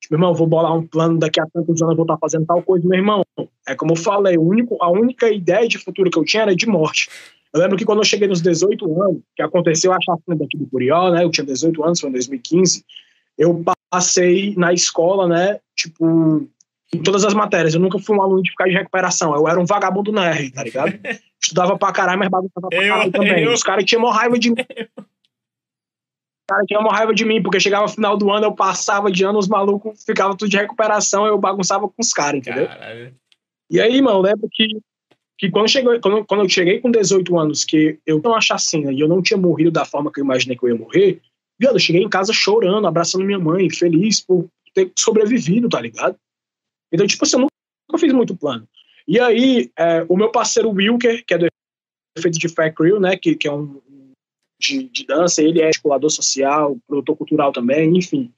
Tipo, 0.00 0.14
meu 0.14 0.18
irmão, 0.18 0.34
vou 0.34 0.46
bolar 0.46 0.76
um 0.76 0.86
plano 0.86 1.18
daqui 1.18 1.40
a 1.40 1.46
tantos 1.46 1.80
anos, 1.82 1.96
vou 1.96 2.04
estar 2.04 2.18
fazendo 2.18 2.46
tal 2.46 2.62
coisa. 2.62 2.86
Meu 2.86 2.98
irmão, 2.98 3.24
é 3.66 3.74
como 3.74 3.92
eu 3.92 3.96
falei, 3.96 4.36
o 4.36 4.42
único, 4.42 4.76
a 4.80 4.90
única 4.90 5.30
ideia 5.30 5.68
de 5.68 5.78
futuro 5.78 6.10
que 6.10 6.18
eu 6.18 6.24
tinha 6.24 6.42
era 6.42 6.56
de 6.56 6.66
morte. 6.66 7.08
Eu 7.52 7.60
lembro 7.60 7.76
que 7.76 7.84
quando 7.84 8.00
eu 8.00 8.04
cheguei 8.04 8.28
nos 8.28 8.42
18 8.42 9.02
anos, 9.02 9.22
que 9.34 9.42
aconteceu 9.42 9.92
a 9.92 9.98
chacina 10.00 10.36
daqui 10.36 10.58
do 10.58 10.66
Curió, 10.66 11.10
né? 11.10 11.24
Eu 11.24 11.30
tinha 11.30 11.46
18 11.46 11.82
anos, 11.84 12.00
foi 12.00 12.10
em 12.10 12.12
2015. 12.12 12.84
Eu 13.38 13.64
passei 13.90 14.54
na 14.56 14.72
escola, 14.72 15.26
né? 15.26 15.58
Tipo, 15.74 16.46
em 16.94 17.02
todas 17.02 17.24
as 17.24 17.34
matérias. 17.34 17.74
Eu 17.74 17.80
nunca 17.80 17.98
fui 17.98 18.16
um 18.16 18.22
aluno 18.22 18.42
de 18.42 18.50
ficar 18.50 18.66
de 18.66 18.74
recuperação. 18.74 19.34
Eu 19.34 19.48
era 19.48 19.60
um 19.60 19.66
vagabundo 19.66 20.12
nerd, 20.12 20.52
tá 20.52 20.62
ligado? 20.62 20.92
Estudava 21.42 21.78
pra 21.78 21.92
caralho, 21.92 22.18
mas 22.18 22.28
bagunçava 22.28 22.68
pra 22.68 22.80
caralho 22.80 23.12
também. 23.12 23.44
Eu... 23.44 23.52
Os 23.52 23.62
caras 23.62 23.84
tinham 23.84 24.02
uma 24.02 24.14
raiva 24.14 24.38
de 24.38 24.50
mim. 24.50 24.56
Os 26.48 26.54
caras 26.54 26.66
tinham 26.68 26.80
uma 26.80 26.92
raiva 26.92 27.12
de 27.12 27.24
mim, 27.24 27.42
porque 27.42 27.58
chegava 27.58 27.86
no 27.86 27.88
final 27.88 28.16
do 28.16 28.30
ano, 28.30 28.46
eu 28.46 28.54
passava 28.54 29.10
de 29.10 29.24
ano, 29.24 29.36
os 29.36 29.48
malucos 29.48 30.04
ficavam 30.04 30.36
tudo 30.36 30.48
de 30.48 30.56
recuperação, 30.56 31.26
eu 31.26 31.36
bagunçava 31.36 31.88
com 31.88 31.94
os 31.98 32.12
caras, 32.12 32.38
entendeu? 32.38 32.68
Caralho. 32.68 33.12
E 33.68 33.80
aí, 33.80 34.00
mano, 34.00 34.20
lembro 34.20 34.48
que, 34.52 34.68
que 35.36 35.50
quando, 35.50 35.68
chegou, 35.68 36.00
quando, 36.00 36.24
quando 36.24 36.44
eu 36.44 36.48
cheguei 36.48 36.78
com 36.78 36.88
18 36.88 37.36
anos, 37.36 37.64
que 37.64 37.98
eu 38.06 38.20
não 38.22 38.40
chacina 38.40 38.92
e 38.92 39.00
eu 39.00 39.08
não 39.08 39.20
tinha 39.20 39.36
morrido 39.36 39.72
da 39.72 39.84
forma 39.84 40.12
que 40.12 40.20
eu 40.20 40.24
imaginei 40.24 40.56
que 40.56 40.64
eu 40.64 40.68
ia 40.68 40.76
morrer, 40.76 41.20
viado, 41.58 41.74
eu 41.74 41.80
cheguei 41.80 42.04
em 42.04 42.08
casa 42.08 42.32
chorando, 42.32 42.86
abraçando 42.86 43.24
minha 43.24 43.40
mãe, 43.40 43.68
feliz 43.68 44.20
por 44.20 44.48
ter 44.72 44.92
sobrevivido, 44.96 45.68
tá 45.68 45.80
ligado? 45.80 46.16
Então, 46.92 47.06
tipo 47.06 47.24
assim, 47.24 47.36
eu 47.36 47.40
nunca 47.40 47.98
fiz 47.98 48.12
muito 48.12 48.36
plano. 48.36 48.68
E 49.06 49.20
aí, 49.20 49.70
é, 49.78 50.04
o 50.08 50.16
meu 50.16 50.30
parceiro 50.30 50.70
Wilker, 50.70 51.24
que 51.24 51.34
é 51.34 51.38
do 51.38 51.46
efeito 52.16 52.38
de 52.38 52.48
Fair 52.48 52.74
Crew, 52.74 52.98
né, 52.98 53.16
que, 53.16 53.36
que 53.36 53.46
é 53.46 53.52
um 53.52 53.80
de, 54.58 54.84
de 54.84 55.06
dança, 55.06 55.42
ele 55.42 55.60
é 55.60 55.66
articulador 55.66 56.10
social, 56.10 56.76
produtor 56.86 57.16
cultural 57.16 57.52
também, 57.52 57.96
enfim. 57.96 58.32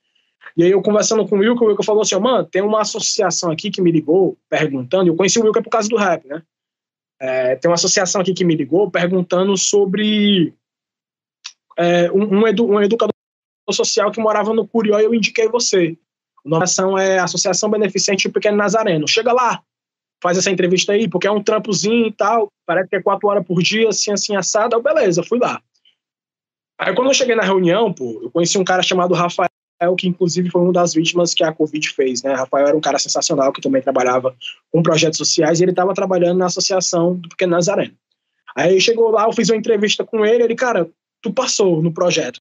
E 0.56 0.64
aí 0.64 0.70
eu 0.70 0.82
conversando 0.82 1.26
com 1.26 1.36
o 1.36 1.38
Wilker, 1.38 1.62
o 1.62 1.70
Wilker 1.70 1.84
falou 1.84 2.02
assim, 2.02 2.18
mano, 2.18 2.44
tem 2.44 2.62
uma 2.62 2.80
associação 2.80 3.50
aqui 3.50 3.70
que 3.70 3.80
me 3.80 3.92
ligou 3.92 4.36
perguntando, 4.48 5.08
eu 5.08 5.16
conheci 5.16 5.38
o 5.38 5.44
Wilker 5.44 5.62
por 5.62 5.70
causa 5.70 5.88
do 5.88 5.96
rap, 5.96 6.26
né? 6.26 6.42
É, 7.20 7.56
tem 7.56 7.68
uma 7.68 7.74
associação 7.74 8.20
aqui 8.20 8.32
que 8.32 8.44
me 8.44 8.54
ligou 8.54 8.90
perguntando 8.90 9.56
sobre 9.56 10.54
é, 11.76 12.10
um, 12.12 12.40
um, 12.40 12.46
edu, 12.46 12.66
um 12.66 12.80
educador 12.80 13.12
social 13.70 14.10
que 14.10 14.20
morava 14.20 14.54
no 14.54 14.66
Curió 14.66 14.98
e 14.98 15.04
eu 15.04 15.14
indiquei 15.14 15.48
você. 15.48 15.96
A 16.56 16.64
ação 16.64 16.96
é 16.96 17.18
Associação 17.18 17.70
Beneficente 17.70 18.28
Pequeno 18.28 18.56
Nazareno. 18.56 19.06
Chega 19.06 19.32
lá, 19.32 19.62
faz 20.22 20.38
essa 20.38 20.50
entrevista 20.50 20.92
aí, 20.92 21.08
porque 21.08 21.26
é 21.26 21.30
um 21.30 21.42
trampozinho 21.42 22.06
e 22.06 22.12
tal, 22.12 22.52
parece 22.66 22.88
que 22.88 22.96
é 22.96 23.02
quatro 23.02 23.28
horas 23.28 23.46
por 23.46 23.62
dia, 23.62 23.88
assim, 23.88 24.12
assim, 24.12 24.36
assado. 24.36 24.74
Eu, 24.74 24.82
beleza, 24.82 25.22
fui 25.22 25.38
lá. 25.38 25.60
Aí 26.78 26.94
quando 26.94 27.08
eu 27.08 27.14
cheguei 27.14 27.34
na 27.34 27.42
reunião, 27.42 27.92
pô, 27.92 28.20
eu 28.22 28.30
conheci 28.30 28.56
um 28.56 28.64
cara 28.64 28.82
chamado 28.82 29.14
Rafael, 29.14 29.48
que 29.96 30.08
inclusive 30.08 30.50
foi 30.50 30.60
uma 30.60 30.72
das 30.72 30.94
vítimas 30.94 31.34
que 31.34 31.42
a 31.42 31.52
Covid 31.52 31.88
fez, 31.90 32.22
né? 32.22 32.34
Rafael 32.34 32.68
era 32.68 32.76
um 32.76 32.80
cara 32.80 32.98
sensacional, 32.98 33.52
que 33.52 33.60
também 33.60 33.82
trabalhava 33.82 34.34
com 34.70 34.82
projetos 34.82 35.18
sociais, 35.18 35.60
e 35.60 35.64
ele 35.64 35.72
estava 35.72 35.92
trabalhando 35.92 36.38
na 36.38 36.46
Associação 36.46 37.16
do 37.16 37.28
Pequeno 37.28 37.52
Nazareno. 37.52 37.94
Aí 38.56 38.80
chegou 38.80 39.10
lá, 39.10 39.24
eu 39.24 39.32
fiz 39.32 39.50
uma 39.50 39.56
entrevista 39.56 40.04
com 40.04 40.24
ele, 40.24 40.42
ele, 40.42 40.54
cara, 40.54 40.88
tu 41.20 41.32
passou 41.32 41.82
no 41.82 41.92
projeto, 41.92 42.40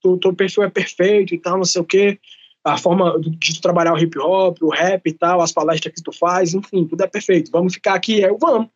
tu, 0.00 0.16
teu 0.18 0.34
perfil 0.34 0.64
é 0.64 0.70
perfeito 0.70 1.34
e 1.34 1.38
tal, 1.38 1.56
não 1.56 1.64
sei 1.64 1.82
o 1.82 1.84
quê 1.84 2.18
a 2.64 2.76
forma 2.78 3.18
de 3.20 3.54
tu 3.54 3.60
trabalhar 3.60 3.92
o 3.92 3.98
hip 3.98 4.18
hop, 4.18 4.58
o 4.62 4.70
rap 4.70 5.06
e 5.06 5.12
tal, 5.12 5.40
as 5.40 5.52
palestras 5.52 5.94
que 5.94 6.02
tu 6.02 6.12
faz, 6.12 6.54
enfim, 6.54 6.86
tudo 6.86 7.02
é 7.02 7.06
perfeito. 7.06 7.50
Vamos 7.50 7.74
ficar 7.74 7.94
aqui, 7.94 8.20
eu 8.20 8.38
vamos. 8.38 8.68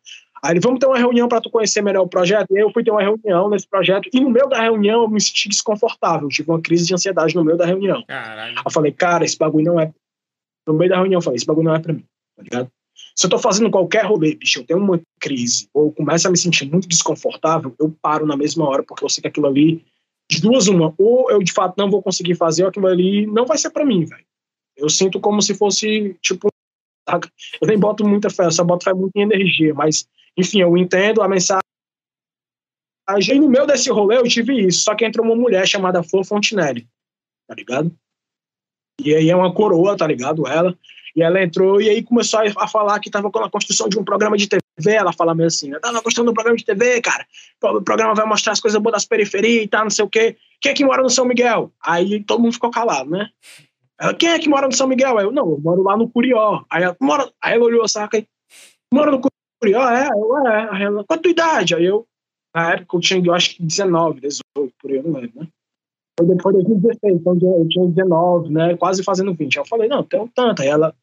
Aí 0.43 0.53
ele, 0.53 0.59
vamos 0.59 0.79
ter 0.79 0.85
uma 0.85 0.97
reunião 0.97 1.27
para 1.27 1.41
tu 1.41 1.49
conhecer 1.49 1.81
melhor 1.81 2.03
o 2.03 2.07
projeto. 2.07 2.51
E 2.51 2.57
aí 2.57 2.63
eu 2.63 2.71
fui 2.71 2.83
ter 2.83 2.91
uma 2.91 3.01
reunião 3.01 3.49
nesse 3.49 3.67
projeto. 3.67 4.09
E 4.13 4.19
no 4.19 4.29
meio 4.29 4.47
da 4.47 4.61
reunião 4.61 5.03
eu 5.03 5.09
me 5.09 5.19
senti 5.19 5.49
desconfortável. 5.49 6.27
tive 6.29 6.49
uma 6.51 6.61
crise 6.61 6.85
de 6.85 6.93
ansiedade 6.93 7.35
no 7.35 7.43
meio 7.43 7.57
da 7.57 7.65
reunião. 7.65 8.03
Caralho. 8.07 8.55
Eu 8.63 8.71
falei, 8.71 8.91
cara, 8.91 9.25
esse 9.25 9.37
bagulho 9.37 9.65
não 9.65 9.79
é. 9.79 9.91
No 10.67 10.73
meio 10.73 10.89
da 10.89 10.97
reunião 10.97 11.17
eu 11.17 11.23
falei, 11.23 11.37
esse 11.37 11.45
bagulho 11.45 11.65
não 11.65 11.75
é 11.75 11.79
pra 11.79 11.93
mim, 11.93 12.03
tá 12.35 12.43
ligado? 12.43 12.71
Se 13.15 13.25
eu 13.25 13.29
tô 13.29 13.39
fazendo 13.39 13.71
qualquer 13.71 14.05
rolê, 14.05 14.35
bicho, 14.35 14.59
eu 14.59 14.65
tenho 14.65 14.79
uma 14.79 14.99
crise, 15.19 15.67
ou 15.73 15.91
começo 15.91 16.27
a 16.27 16.31
me 16.31 16.37
sentir 16.37 16.69
muito 16.69 16.87
desconfortável, 16.87 17.73
eu 17.79 17.95
paro 18.01 18.25
na 18.25 18.35
mesma 18.35 18.67
hora, 18.67 18.83
porque 18.83 19.03
eu 19.03 19.09
sei 19.09 19.21
que 19.21 19.27
aquilo 19.27 19.47
ali, 19.47 19.83
de 20.29 20.41
duas 20.41 20.67
uma, 20.67 20.93
ou 20.97 21.31
eu 21.31 21.39
de 21.39 21.53
fato 21.53 21.75
não 21.77 21.89
vou 21.89 22.01
conseguir 22.01 22.35
fazer, 22.35 22.65
aquilo 22.65 22.87
ali 22.87 23.25
não 23.27 23.45
vai 23.45 23.57
ser 23.57 23.69
para 23.69 23.85
mim, 23.85 24.05
velho. 24.05 24.25
Eu 24.75 24.89
sinto 24.89 25.19
como 25.19 25.41
se 25.41 25.55
fosse, 25.55 26.15
tipo, 26.21 26.49
eu 27.61 27.67
nem 27.67 27.79
boto 27.79 28.05
muita 28.05 28.29
fé, 28.29 28.45
eu 28.45 28.51
só 28.51 28.63
boto 28.63 28.83
fé 28.83 28.93
muito 28.93 29.15
em 29.15 29.21
energia, 29.21 29.73
mas, 29.73 30.07
enfim, 30.37 30.61
eu 30.61 30.77
entendo 30.77 31.21
a 31.21 31.27
mensagem. 31.27 31.61
E 33.09 33.39
no 33.39 33.49
meio 33.49 33.65
desse 33.65 33.89
rolê 33.89 34.17
eu 34.17 34.23
tive 34.23 34.67
isso, 34.67 34.81
só 34.81 34.93
que 34.93 35.05
entrou 35.05 35.25
uma 35.25 35.35
mulher 35.35 35.65
chamada 35.65 36.03
Flor 36.03 36.25
Fontinelli, 36.25 36.85
tá 37.47 37.55
ligado? 37.55 37.95
E 39.01 39.15
aí 39.15 39.29
é 39.29 39.35
uma 39.35 39.53
coroa, 39.53 39.95
tá 39.95 40.05
ligado? 40.05 40.45
Ela. 40.47 40.77
E 41.15 41.23
ela 41.23 41.41
entrou 41.41 41.81
e 41.81 41.89
aí 41.89 42.03
começou 42.03 42.41
a 42.41 42.67
falar 42.67 42.99
que 42.99 43.09
estava 43.09 43.31
com 43.31 43.39
a 43.39 43.49
construção 43.49 43.87
de 43.89 43.97
um 43.97 44.03
programa 44.03 44.37
de 44.37 44.47
TV. 44.47 44.61
Ela 44.85 45.11
fala 45.11 45.33
meio 45.33 45.47
assim, 45.47 45.69
na 45.69 45.79
construção 45.79 46.23
de 46.23 46.31
um 46.31 46.33
programa 46.33 46.57
de 46.57 46.65
TV, 46.65 47.01
cara. 47.01 47.25
O 47.63 47.81
programa 47.81 48.13
vai 48.13 48.25
mostrar 48.25 48.53
as 48.53 48.59
coisas 48.59 48.79
boas 48.81 48.93
das 48.93 49.05
periferias 49.05 49.63
e 49.63 49.67
tal, 49.67 49.83
não 49.83 49.89
sei 49.89 50.05
o 50.05 50.09
quê. 50.09 50.37
Quem 50.61 50.71
é 50.71 50.75
que 50.75 50.85
mora 50.85 51.01
no 51.01 51.09
São 51.09 51.25
Miguel? 51.25 51.71
Aí 51.81 52.23
todo 52.23 52.41
mundo 52.41 52.53
ficou 52.53 52.69
calado, 52.69 53.09
né? 53.09 53.29
Ela, 53.99 54.13
quem 54.13 54.29
é 54.29 54.39
que 54.39 54.47
mora 54.47 54.67
no 54.67 54.73
São 54.73 54.87
Miguel? 54.87 55.17
Aí 55.17 55.25
eu, 55.25 55.31
não, 55.31 55.49
eu 55.49 55.59
moro 55.59 55.81
lá 55.83 55.97
no 55.97 56.07
Curió. 56.07 56.63
Aí 56.69 56.83
ela, 56.83 56.95
mora... 57.01 57.31
aí 57.41 57.55
ela 57.55 57.65
olhou, 57.65 57.87
saca? 57.87 58.17
Aí, 58.17 58.27
mora 58.93 59.11
no 59.11 59.19
Curió? 59.59 59.89
É, 59.89 60.09
eu, 60.09 60.47
é. 60.47 60.69
Aí 60.71 60.83
ela, 60.83 61.03
qual 61.03 61.17
a 61.17 61.21
tua 61.21 61.31
idade? 61.31 61.75
Aí 61.75 61.85
eu, 61.85 62.05
na 62.55 62.73
época 62.73 62.97
eu 62.97 63.01
tinha, 63.01 63.23
eu 63.25 63.33
acho 63.33 63.55
que 63.55 63.63
19, 63.63 64.21
18, 64.21 64.43
por 64.79 64.91
aí, 64.91 64.97
eu 64.97 65.03
não 65.03 65.19
lembro, 65.19 65.41
né? 65.41 65.47
Foi 66.19 66.27
depois 66.27 66.55
de 66.57 66.63
2016, 66.63 67.15
então 67.15 67.33
eu 67.41 67.67
tinha 67.69 67.87
19, 67.87 68.49
né? 68.51 68.77
Quase 68.77 69.03
fazendo 69.03 69.33
20. 69.33 69.57
Aí 69.57 69.61
eu 69.61 69.67
falei, 69.67 69.87
não, 69.87 70.03
tem 70.03 70.27
tanto. 70.35 70.61
Aí 70.61 70.67
ela, 70.67 70.93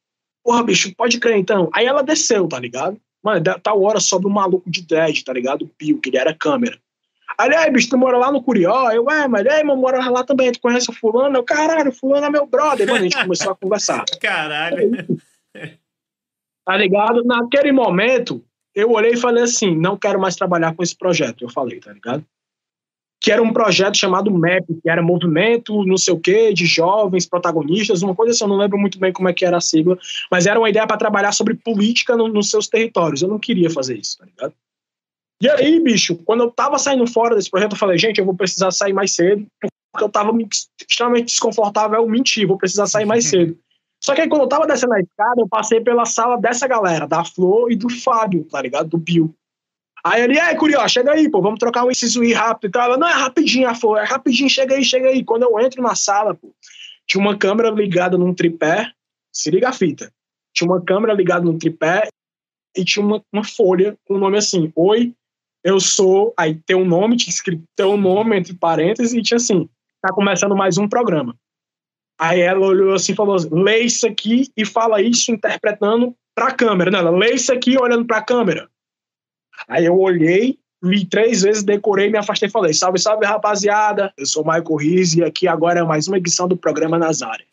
Porra, 0.44 0.62
bicho, 0.62 0.94
pode 0.94 1.18
crer 1.18 1.38
então. 1.38 1.70
Aí 1.72 1.86
ela 1.86 2.02
desceu, 2.02 2.46
tá 2.46 2.60
ligado? 2.60 3.00
Mano, 3.24 3.42
tal 3.62 3.82
hora 3.82 3.98
sobe 4.00 4.26
um 4.26 4.30
maluco 4.30 4.70
de 4.70 4.82
dread, 4.82 5.24
tá 5.24 5.32
ligado? 5.32 5.62
O 5.62 5.68
Pio, 5.68 5.98
que 5.98 6.10
ele 6.10 6.18
era 6.18 6.34
câmera. 6.34 6.78
Aí, 7.38 7.70
bicho, 7.70 7.88
tu 7.88 7.96
mora 7.96 8.18
lá 8.18 8.30
no 8.30 8.42
Curió? 8.42 8.90
Eu, 8.90 9.10
é, 9.10 9.26
mas 9.26 9.46
aí, 9.46 9.64
mano, 9.64 9.80
mora 9.80 10.08
lá 10.10 10.22
também. 10.22 10.52
Tu 10.52 10.60
conhece 10.60 10.90
o 10.90 10.92
fulano? 10.92 11.38
Eu, 11.38 11.42
caralho, 11.42 11.90
o 11.90 11.94
fulano 11.94 12.26
é 12.26 12.30
meu 12.30 12.46
brother. 12.46 12.86
Mano, 12.86 13.00
a 13.00 13.02
gente 13.02 13.20
começou 13.20 13.52
a 13.52 13.56
conversar. 13.56 14.04
Caralho. 14.20 15.06
Tá 16.64 16.76
ligado? 16.76 17.24
Naquele 17.24 17.72
momento, 17.72 18.44
eu 18.74 18.90
olhei 18.90 19.12
e 19.12 19.16
falei 19.16 19.44
assim, 19.44 19.74
não 19.74 19.96
quero 19.96 20.20
mais 20.20 20.36
trabalhar 20.36 20.74
com 20.74 20.82
esse 20.82 20.96
projeto. 20.96 21.44
Eu 21.44 21.48
falei, 21.48 21.80
tá 21.80 21.92
ligado? 21.92 22.24
Que 23.24 23.32
era 23.32 23.42
um 23.42 23.54
projeto 23.54 23.96
chamado 23.96 24.30
MEP, 24.30 24.66
que 24.82 24.90
era 24.90 25.02
Movimento, 25.02 25.82
não 25.86 25.96
sei 25.96 26.12
o 26.12 26.20
quê, 26.20 26.52
de 26.52 26.66
jovens 26.66 27.24
protagonistas, 27.24 28.02
uma 28.02 28.14
coisa 28.14 28.32
assim, 28.32 28.44
eu 28.44 28.48
não 28.48 28.58
lembro 28.58 28.78
muito 28.78 28.98
bem 28.98 29.14
como 29.14 29.30
é 29.30 29.32
que 29.32 29.46
era 29.46 29.56
a 29.56 29.62
sigla, 29.62 29.98
mas 30.30 30.44
era 30.44 30.58
uma 30.58 30.68
ideia 30.68 30.86
para 30.86 30.98
trabalhar 30.98 31.32
sobre 31.32 31.54
política 31.54 32.18
no, 32.18 32.28
nos 32.28 32.50
seus 32.50 32.68
territórios. 32.68 33.22
Eu 33.22 33.30
não 33.30 33.38
queria 33.38 33.70
fazer 33.70 33.96
isso, 33.96 34.18
tá 34.18 34.26
ligado? 34.26 34.52
E 35.40 35.48
aí, 35.48 35.80
bicho, 35.80 36.16
quando 36.26 36.42
eu 36.42 36.50
tava 36.50 36.78
saindo 36.78 37.06
fora 37.06 37.34
desse 37.34 37.50
projeto, 37.50 37.72
eu 37.72 37.78
falei, 37.78 37.96
gente, 37.96 38.18
eu 38.18 38.26
vou 38.26 38.36
precisar 38.36 38.70
sair 38.70 38.92
mais 38.92 39.14
cedo, 39.14 39.46
porque 39.58 40.04
eu 40.04 40.10
tava 40.10 40.30
extremamente 40.82 41.28
desconfortável, 41.28 42.00
eu 42.00 42.06
menti, 42.06 42.44
vou 42.44 42.58
precisar 42.58 42.86
sair 42.86 43.06
mais 43.06 43.24
cedo. 43.30 43.58
Só 44.02 44.14
que 44.14 44.20
aí, 44.20 44.28
quando 44.28 44.42
eu 44.42 44.48
tava 44.48 44.66
descendo 44.66 44.92
a 44.92 45.00
escada, 45.00 45.40
eu 45.40 45.48
passei 45.48 45.80
pela 45.80 46.04
sala 46.04 46.36
dessa 46.36 46.68
galera, 46.68 47.06
da 47.06 47.24
Flor 47.24 47.72
e 47.72 47.76
do 47.76 47.88
Fábio, 47.88 48.44
tá 48.44 48.60
ligado? 48.60 48.90
Do 48.90 48.98
Bill. 48.98 49.34
Aí 50.06 50.22
ele, 50.22 50.38
é, 50.38 50.54
Curió, 50.54 50.86
chega 50.86 51.12
aí, 51.12 51.30
pô, 51.30 51.40
vamos 51.40 51.58
trocar 51.58 51.84
um 51.84 51.90
inciso 51.90 52.20
rápido 52.34 52.68
e 52.68 52.72
tal. 52.72 52.84
Ela, 52.84 52.98
não, 52.98 53.08
é 53.08 53.12
rapidinho, 53.12 53.68
a 53.68 53.74
flor, 53.74 53.98
é 53.98 54.04
rapidinho, 54.04 54.50
chega 54.50 54.74
aí, 54.74 54.84
chega 54.84 55.08
aí. 55.08 55.24
Quando 55.24 55.44
eu 55.44 55.58
entro 55.60 55.82
na 55.82 55.94
sala, 55.94 56.34
pô, 56.34 56.54
tinha 57.06 57.20
uma 57.20 57.38
câmera 57.38 57.70
ligada 57.70 58.18
num 58.18 58.34
tripé, 58.34 58.90
se 59.32 59.50
liga 59.50 59.70
a 59.70 59.72
fita. 59.72 60.12
Tinha 60.54 60.70
uma 60.70 60.84
câmera 60.84 61.14
ligada 61.14 61.44
num 61.44 61.58
tripé 61.58 62.08
e 62.76 62.84
tinha 62.84 63.04
uma, 63.04 63.22
uma 63.32 63.42
folha 63.42 63.96
com 64.04 64.14
o 64.14 64.18
nome 64.18 64.36
assim, 64.36 64.70
Oi, 64.76 65.14
eu 65.64 65.80
sou, 65.80 66.34
aí 66.36 66.54
tem 66.66 66.76
um 66.76 66.84
nome, 66.84 67.16
tinha 67.16 67.32
escrito 67.32 67.64
teu 67.74 67.96
nome 67.96 68.36
entre 68.36 68.52
parênteses 68.52 69.14
e 69.14 69.22
tinha 69.22 69.36
assim, 69.36 69.68
tá 70.02 70.12
começando 70.12 70.54
mais 70.54 70.76
um 70.76 70.86
programa. 70.86 71.34
Aí 72.20 72.40
ela 72.40 72.66
olhou 72.66 72.92
assim 72.92 73.12
e 73.12 73.16
falou, 73.16 73.36
lê 73.50 73.80
isso 73.80 74.06
aqui 74.06 74.48
e 74.54 74.66
fala 74.66 75.00
isso 75.00 75.32
interpretando 75.32 76.14
pra 76.34 76.52
câmera. 76.52 76.90
Não, 76.90 76.98
ela 76.98 77.10
lê 77.10 77.32
isso 77.32 77.50
aqui 77.50 77.78
olhando 77.78 78.04
pra 78.04 78.22
câmera. 78.22 78.68
Aí 79.68 79.84
eu 79.84 79.98
olhei, 79.98 80.58
li 80.82 81.04
três 81.06 81.42
vezes, 81.42 81.62
decorei, 81.62 82.10
me 82.10 82.18
afastei 82.18 82.48
e 82.48 82.52
falei: 82.52 82.74
Salve, 82.74 82.98
salve, 82.98 83.24
rapaziada. 83.24 84.12
Eu 84.16 84.26
sou 84.26 84.42
o 84.42 84.46
Michael 84.46 84.76
Riz 84.76 85.14
e 85.14 85.24
aqui 85.24 85.48
agora 85.48 85.80
é 85.80 85.82
mais 85.82 86.06
uma 86.06 86.18
edição 86.18 86.46
do 86.46 86.56
programa 86.56 86.98
Nazaré. 86.98 87.44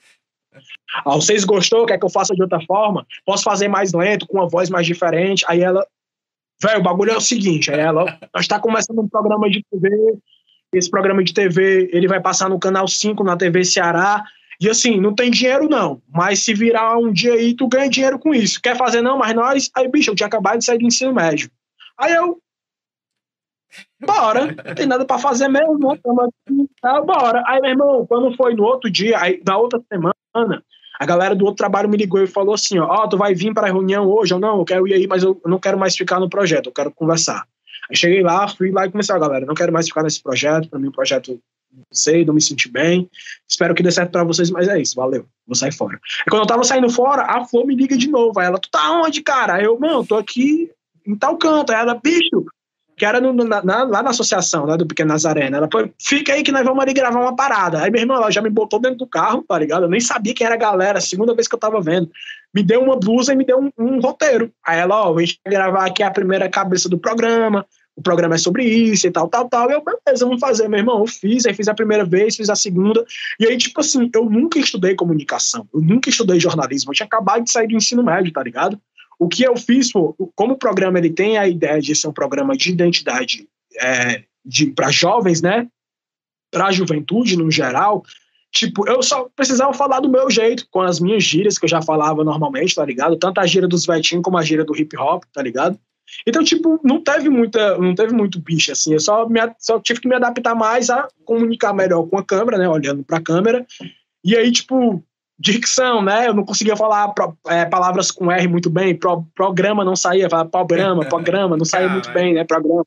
Ah, 1.06 1.16
vocês 1.16 1.46
gostou? 1.46 1.86
Quer 1.86 1.98
que 1.98 2.06
eu 2.06 2.10
faça 2.10 2.36
de 2.36 2.42
outra 2.42 2.60
forma? 2.62 3.06
Posso 3.26 3.44
fazer 3.44 3.68
mais 3.68 3.94
lento, 3.94 4.28
com 4.28 4.38
uma 4.38 4.50
voz 4.50 4.70
mais 4.70 4.86
diferente? 4.86 5.46
Aí 5.48 5.62
ela, 5.62 5.86
velho, 6.62 6.80
o 6.80 6.84
bagulho 6.84 7.12
é 7.12 7.18
o 7.18 7.22
seguinte: 7.22 7.72
aí 7.72 7.80
ela, 7.80 8.06
nós 8.34 8.44
está 8.44 8.60
começando 8.60 9.00
um 9.00 9.08
programa 9.08 9.50
de 9.50 9.64
TV. 9.72 10.18
Esse 10.74 10.90
programa 10.90 11.24
de 11.24 11.34
TV 11.34 11.90
ele 11.92 12.08
vai 12.08 12.22
passar 12.22 12.50
no 12.50 12.60
canal 12.60 12.88
5 12.88 13.24
na 13.24 13.38
TV 13.38 13.64
Ceará. 13.64 14.24
E 14.60 14.70
assim, 14.70 15.00
não 15.00 15.16
tem 15.16 15.32
dinheiro 15.32 15.68
não, 15.68 16.02
mas 16.08 16.44
se 16.44 16.54
virar 16.54 16.96
um 16.96 17.12
dia 17.12 17.34
aí, 17.34 17.56
tu 17.56 17.68
ganha 17.68 17.90
dinheiro 17.90 18.20
com 18.20 18.32
isso. 18.32 18.62
Quer 18.62 18.78
fazer 18.78 19.02
não, 19.02 19.18
mas 19.18 19.34
nós. 19.34 19.72
Aí, 19.76 19.88
bicho, 19.88 20.12
eu 20.12 20.16
tinha 20.16 20.28
acabado 20.28 20.60
de 20.60 20.66
sair 20.66 20.78
do 20.78 20.86
ensino 20.86 21.14
médio. 21.14 21.50
Aí 22.02 22.14
eu. 22.14 22.42
Bora, 24.04 24.48
não 24.48 24.56
tem 24.76 24.88
nada 24.88 25.06
para 25.06 25.20
fazer 25.20 25.48
mesmo, 25.48 25.78
né? 25.78 25.94
Aqui, 25.94 26.70
tá, 26.82 27.02
bora. 27.02 27.44
Aí, 27.46 27.62
meu 27.62 27.70
irmão, 27.70 28.06
quando 28.08 28.36
foi 28.36 28.56
no 28.56 28.64
outro 28.64 28.90
dia, 28.90 29.20
aí, 29.20 29.42
na 29.46 29.58
outra 29.58 29.80
semana, 29.88 30.64
a 31.00 31.06
galera 31.06 31.36
do 31.36 31.46
outro 31.46 31.58
trabalho 31.58 31.88
me 31.88 31.96
ligou 31.96 32.22
e 32.22 32.28
falou 32.28 32.56
assim: 32.56 32.80
Ó, 32.80 33.04
oh, 33.04 33.08
tu 33.08 33.18
vai 33.18 33.36
vir 33.36 33.54
para 33.54 33.68
a 33.68 33.72
reunião 33.72 34.10
hoje? 34.10 34.34
ou 34.34 34.40
não, 34.40 34.58
eu 34.58 34.66
quero 34.66 34.88
ir 34.88 34.96
aí, 34.96 35.08
mas 35.08 35.24
eu 35.24 35.40
não 35.46 35.60
quero 35.60 35.78
mais 35.78 35.96
ficar 35.96 36.20
no 36.20 36.30
projeto, 36.30 36.68
eu 36.68 36.74
quero 36.74 36.92
conversar. 36.92 37.46
Aí 37.90 37.96
cheguei 37.96 38.24
lá, 38.24 38.48
fui 38.48 38.72
lá 38.72 38.86
e 38.86 38.92
comecei, 38.92 39.16
a 39.16 39.20
galera, 39.20 39.46
não 39.46 39.54
quero 39.54 39.72
mais 39.72 39.88
ficar 39.88 40.04
nesse 40.04 40.22
projeto, 40.22 40.70
para 40.70 40.80
mim 40.80 40.88
o 40.88 40.92
projeto 40.92 41.40
não 41.74 41.86
sei, 41.92 42.26
não 42.26 42.34
me 42.34 42.42
senti 42.42 42.70
bem. 42.70 43.10
Espero 43.48 43.74
que 43.74 43.84
dê 43.84 43.92
certo 43.92 44.12
para 44.12 44.24
vocês, 44.24 44.50
mas 44.50 44.68
é 44.68 44.80
isso, 44.82 44.96
valeu, 44.96 45.26
vou 45.48 45.56
sair 45.56 45.72
fora. 45.72 46.00
E 46.26 46.30
quando 46.30 46.42
eu 46.42 46.48
tava 46.48 46.64
saindo 46.64 46.90
fora, 46.90 47.24
a 47.24 47.46
Flor 47.46 47.66
me 47.66 47.76
liga 47.76 47.98
de 47.98 48.10
novo. 48.10 48.38
Aí 48.40 48.48
ela, 48.48 48.60
tu 48.60 48.70
tá 48.70 48.92
onde, 49.02 49.22
cara? 49.22 49.56
Aí 49.56 49.64
eu, 49.64 49.80
mano, 49.80 50.06
tô 50.06 50.16
aqui 50.16 50.70
em 51.06 51.16
tal 51.16 51.38
canto. 51.38 51.72
Aí 51.72 51.80
ela, 51.80 51.96
bicho, 51.96 52.46
que 53.02 53.06
era 53.06 53.20
no, 53.20 53.34
na, 53.34 53.64
na, 53.64 53.84
lá 53.84 54.04
na 54.04 54.12
associação 54.12 54.66
né, 54.66 54.78
do 54.78 54.86
Pequeno 54.86 55.10
Nazareno. 55.10 55.58
Ela 55.58 55.68
foi, 55.72 55.92
fica 56.00 56.34
aí 56.34 56.44
que 56.44 56.52
nós 56.52 56.64
vamos 56.64 56.84
ali 56.84 56.94
gravar 56.94 57.20
uma 57.20 57.36
parada. 57.36 57.82
Aí 57.82 57.90
meu 57.90 58.02
irmão, 58.02 58.18
ela 58.18 58.30
já 58.30 58.42
me 58.42 58.50
botou 58.50 58.80
dentro 58.80 59.00
do 59.00 59.08
carro, 59.08 59.44
tá 59.48 59.58
ligado? 59.58 59.86
Eu 59.86 59.90
nem 59.90 60.00
sabia 60.00 60.34
quem 60.34 60.46
era 60.46 60.56
a 60.56 60.60
galera, 60.60 61.02
segunda 61.02 61.34
vez 61.34 61.48
que 61.48 61.56
eu 61.56 61.60
tava 61.60 61.82
vendo. 61.82 62.12
Me 62.54 62.62
deu 62.62 62.82
uma 62.82 62.96
blusa 62.96 63.34
e 63.34 63.36
me 63.36 63.44
deu 63.44 63.60
um, 63.60 63.72
um 63.78 64.00
roteiro. 64.00 64.52
Aí 64.64 64.80
ela, 64.80 65.08
ó, 65.08 65.18
a 65.18 65.20
gente 65.20 65.40
vai 65.44 65.54
gravar 65.54 65.86
aqui 65.88 66.04
a 66.04 66.12
primeira 66.12 66.48
cabeça 66.48 66.88
do 66.88 66.98
programa, 66.98 67.66
o 67.96 68.02
programa 68.02 68.36
é 68.36 68.38
sobre 68.38 68.64
isso 68.64 69.08
e 69.08 69.12
tal, 69.12 69.28
tal, 69.28 69.50
tal. 69.50 69.70
E 69.70 69.74
eu, 69.74 69.84
beleza, 69.84 70.26
vamos 70.26 70.40
fazer, 70.40 70.68
meu 70.68 70.80
irmão. 70.80 71.00
Eu 71.00 71.08
fiz, 71.08 71.46
aí 71.46 71.54
fiz 71.54 71.68
a 71.68 71.74
primeira 71.74 72.06
vez, 72.06 72.36
fiz 72.36 72.50
a 72.50 72.56
segunda. 72.56 73.04
E 73.40 73.46
aí, 73.46 73.58
tipo 73.58 73.80
assim, 73.80 74.10
eu 74.14 74.26
nunca 74.26 74.60
estudei 74.60 74.96
comunicação, 74.96 75.68
eu 75.74 75.82
nunca 75.82 76.10
estudei 76.10 76.40
jornalismo. 76.40 76.92
Eu 76.92 76.96
tinha 76.96 77.08
acabado 77.08 77.44
de 77.44 77.52
sair 77.52 77.68
do 77.68 77.76
ensino 77.76 78.04
médio, 78.04 78.32
tá 78.32 78.44
ligado? 78.44 78.80
O 79.22 79.28
que 79.28 79.44
eu 79.44 79.56
fiz, 79.56 79.92
como 79.92 80.54
o 80.54 80.58
programa 80.58 80.98
ele 80.98 81.12
tem 81.12 81.38
a 81.38 81.48
ideia 81.48 81.80
de 81.80 81.96
ser 81.96 82.08
um 82.08 82.12
programa 82.12 82.58
de 82.58 82.72
identidade 82.72 83.48
é, 83.80 84.24
para 84.76 84.90
jovens, 84.90 85.44
né? 85.44 85.68
Para 86.52 86.66
a 86.66 86.72
juventude 86.72 87.38
no 87.38 87.52
geral, 87.52 88.04
tipo, 88.52 88.90
eu 88.90 89.04
só 89.04 89.30
precisava 89.36 89.72
falar 89.76 90.00
do 90.00 90.10
meu 90.10 90.28
jeito, 90.32 90.66
com 90.72 90.82
as 90.82 91.00
minhas 91.00 91.24
gírias 91.24 91.60
que 91.60 91.66
eu 91.66 91.70
já 91.70 91.84
falava 91.84 92.24
normalmente, 92.24 92.74
tá 92.74 92.84
ligado? 92.84 93.16
Tanto 93.16 93.40
a 93.40 93.46
gíria 93.46 93.68
dos 93.68 93.86
vetinhos 93.86 94.24
como 94.24 94.40
a 94.40 94.42
gíria 94.42 94.66
do 94.66 94.76
hip 94.76 94.98
hop, 94.98 95.24
tá 95.32 95.44
ligado? 95.44 95.80
Então, 96.28 96.44
tipo, 96.44 96.80
não 96.84 97.00
teve 97.00 97.30
muita, 97.30 97.78
não 97.78 97.94
teve 97.94 98.16
muito 98.16 98.40
bicho 98.40 98.72
assim. 98.72 98.94
Eu 98.94 99.00
só, 99.00 99.30
me, 99.30 99.40
só 99.60 99.80
tive 99.80 100.02
que 100.02 100.08
me 100.08 100.16
adaptar 100.16 100.56
mais 100.56 100.90
a 100.90 101.08
comunicar 101.26 101.76
melhor 101.76 102.08
com 102.08 102.18
a 102.18 102.26
câmera, 102.26 102.58
né? 102.58 102.68
Olhando 102.68 103.04
para 103.04 103.20
a 103.20 103.24
câmera. 103.24 103.68
E 104.26 104.36
aí, 104.36 104.52
tipo, 104.52 105.04
dicção, 105.42 106.02
né? 106.04 106.28
Eu 106.28 106.34
não 106.34 106.46
conseguia 106.46 106.76
falar 106.78 107.08
pro, 107.10 107.36
é, 107.48 107.66
palavras 107.66 108.12
com 108.12 108.32
R 108.32 108.48
muito 108.48 108.70
bem, 108.70 108.96
pro, 108.96 109.24
programa 109.36 109.84
não 109.84 109.96
saía, 109.96 110.30
falava 110.30 110.50
programa, 110.50 111.04
programa, 111.06 111.58
não 111.58 111.66
saía 111.66 111.90
muito 111.90 112.12
bem, 112.14 112.34
né? 112.36 112.44
Programa. 112.44 112.86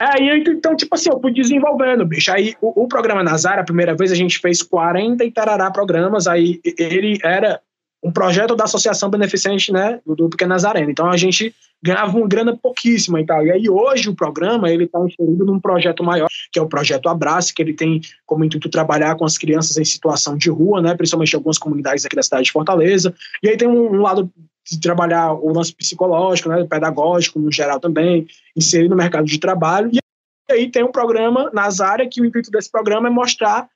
É, 0.00 0.20
e 0.20 0.44
então, 0.48 0.76
tipo 0.76 0.94
assim, 0.94 1.10
eu 1.10 1.20
fui 1.20 1.32
desenvolvendo, 1.32 2.04
bicho. 2.04 2.32
Aí 2.32 2.54
o, 2.60 2.82
o 2.82 2.88
programa 2.88 3.22
Nazar, 3.22 3.58
a 3.58 3.64
primeira 3.64 3.94
vez 3.94 4.12
a 4.12 4.16
gente 4.16 4.38
fez 4.38 4.62
40 4.62 5.24
e 5.24 5.30
tarará 5.30 5.70
programas, 5.70 6.26
aí 6.26 6.60
ele 6.78 7.18
era 7.22 7.60
um 8.02 8.10
projeto 8.10 8.56
da 8.56 8.64
Associação 8.64 9.08
Beneficente, 9.08 9.72
né, 9.72 10.00
do, 10.04 10.28
Pequeno 10.28 10.50
Nazareno. 10.50 10.90
Então 10.90 11.08
a 11.08 11.16
gente 11.16 11.54
ganhava 11.80 12.16
uma 12.16 12.26
grana 12.26 12.56
pouquíssima 12.56 13.20
e 13.20 13.26
tal. 13.26 13.46
E 13.46 13.52
aí 13.52 13.70
hoje 13.70 14.08
o 14.08 14.14
programa 14.14 14.70
ele 14.70 14.84
está 14.84 14.98
inserido 14.98 15.44
num 15.44 15.60
projeto 15.60 16.02
maior, 16.02 16.28
que 16.50 16.58
é 16.58 16.62
o 16.62 16.66
projeto 16.66 17.08
Abrace, 17.08 17.54
que 17.54 17.62
ele 17.62 17.72
tem 17.72 18.00
como 18.26 18.44
intuito 18.44 18.68
trabalhar 18.68 19.14
com 19.14 19.24
as 19.24 19.38
crianças 19.38 19.76
em 19.76 19.84
situação 19.84 20.36
de 20.36 20.50
rua, 20.50 20.82
né, 20.82 20.96
principalmente 20.96 21.32
em 21.32 21.36
algumas 21.36 21.58
comunidades 21.58 22.04
aqui 22.04 22.16
da 22.16 22.22
cidade 22.22 22.44
de 22.44 22.52
Fortaleza. 22.52 23.14
E 23.42 23.48
aí 23.48 23.56
tem 23.56 23.68
um, 23.68 23.94
um 23.94 24.00
lado 24.00 24.30
de 24.68 24.80
trabalhar 24.80 25.32
o 25.32 25.52
lance 25.52 25.74
psicológico, 25.74 26.48
né, 26.48 26.64
pedagógico 26.64 27.38
no 27.38 27.52
geral 27.52 27.78
também, 27.78 28.26
inserir 28.56 28.88
no 28.88 28.96
mercado 28.96 29.26
de 29.26 29.38
trabalho. 29.38 29.90
E 29.92 30.52
aí 30.52 30.70
tem 30.70 30.82
um 30.82 30.92
programa 30.92 31.50
nas 31.52 31.80
áreas 31.80 32.08
que 32.12 32.20
o 32.20 32.24
intuito 32.24 32.50
desse 32.50 32.70
programa 32.70 33.08
é 33.08 33.10
mostrar 33.10 33.68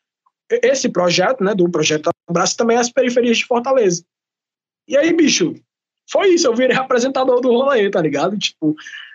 esse 0.50 0.88
projeto, 0.88 1.42
né, 1.42 1.54
do 1.54 1.68
projeto 1.68 2.10
Abraço 2.28 2.56
também 2.56 2.76
as 2.76 2.90
periferias 2.90 3.38
de 3.38 3.46
Fortaleza. 3.46 4.04
E 4.88 4.96
aí, 4.96 5.12
bicho, 5.12 5.54
foi 6.10 6.28
isso, 6.34 6.46
eu 6.46 6.54
virei 6.54 6.76
apresentador 6.76 7.40
do 7.40 7.50
rolê, 7.50 7.90
tá 7.90 8.00
ligado? 8.00 8.38
Tipo, 8.38 8.74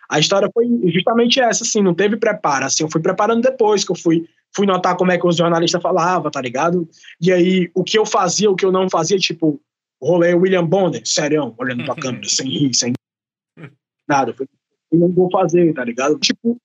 a 0.10 0.20
história 0.20 0.50
foi 0.54 0.66
justamente 0.92 1.40
essa, 1.40 1.64
assim, 1.64 1.82
não 1.82 1.94
teve 1.94 2.18
preparo, 2.18 2.66
assim, 2.66 2.84
eu 2.84 2.92
fui 2.92 3.02
preparando 3.02 3.42
depois, 3.42 3.84
que 3.84 3.92
eu 3.92 3.96
fui, 3.96 4.28
fui 4.54 4.66
notar 4.66 4.98
como 4.98 5.12
é 5.12 5.18
que 5.18 5.26
os 5.26 5.38
jornalistas 5.38 5.82
falavam, 5.82 6.30
tá 6.30 6.42
ligado? 6.42 6.88
E 7.22 7.32
aí, 7.32 7.72
o 7.74 7.84
que 7.84 7.98
eu 7.98 8.06
fazia, 8.06 8.52
o 8.52 8.56
que 8.56 8.66
eu 8.66 8.72
não 8.72 8.90
fazia, 8.90 9.18
tipo, 9.18 9.62
rolê 10.02 10.34
William 10.34 10.66
Bonner, 10.66 11.02
serião, 11.06 11.56
olhando 11.58 11.86
pra 11.86 11.96
câmera, 11.96 12.28
sem 12.28 12.48
rir, 12.50 12.74
sem 12.74 12.94
nada, 14.08 14.36
eu 14.92 15.00
não 15.00 15.10
vou 15.10 15.30
fazer, 15.32 15.74
tá 15.74 15.86
ligado? 15.86 16.20
Tipo, 16.20 16.58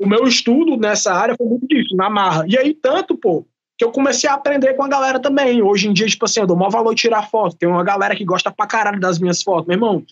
o 0.00 0.06
meu 0.06 0.24
estudo 0.24 0.76
nessa 0.76 1.12
área 1.12 1.36
foi 1.36 1.46
muito 1.46 1.66
disso, 1.66 1.94
na 1.94 2.10
marra. 2.10 2.44
E 2.48 2.58
aí, 2.58 2.74
tanto, 2.74 3.16
pô, 3.16 3.46
que 3.78 3.84
eu 3.84 3.92
comecei 3.92 4.28
a 4.28 4.34
aprender 4.34 4.74
com 4.74 4.82
a 4.82 4.88
galera 4.88 5.20
também. 5.20 5.62
Hoje 5.62 5.88
em 5.88 5.92
dia, 5.92 6.08
tipo 6.08 6.24
assim, 6.24 6.40
eu 6.40 6.46
dou 6.48 6.56
maior 6.56 6.70
valor 6.70 6.94
tirar 6.96 7.30
foto. 7.30 7.56
Tem 7.56 7.68
uma 7.68 7.84
galera 7.84 8.16
que 8.16 8.24
gosta 8.24 8.50
pra 8.50 8.66
caralho 8.66 8.98
das 8.98 9.20
minhas 9.20 9.40
fotos. 9.40 9.68
Meu 9.68 9.76
irmão, 9.76 10.04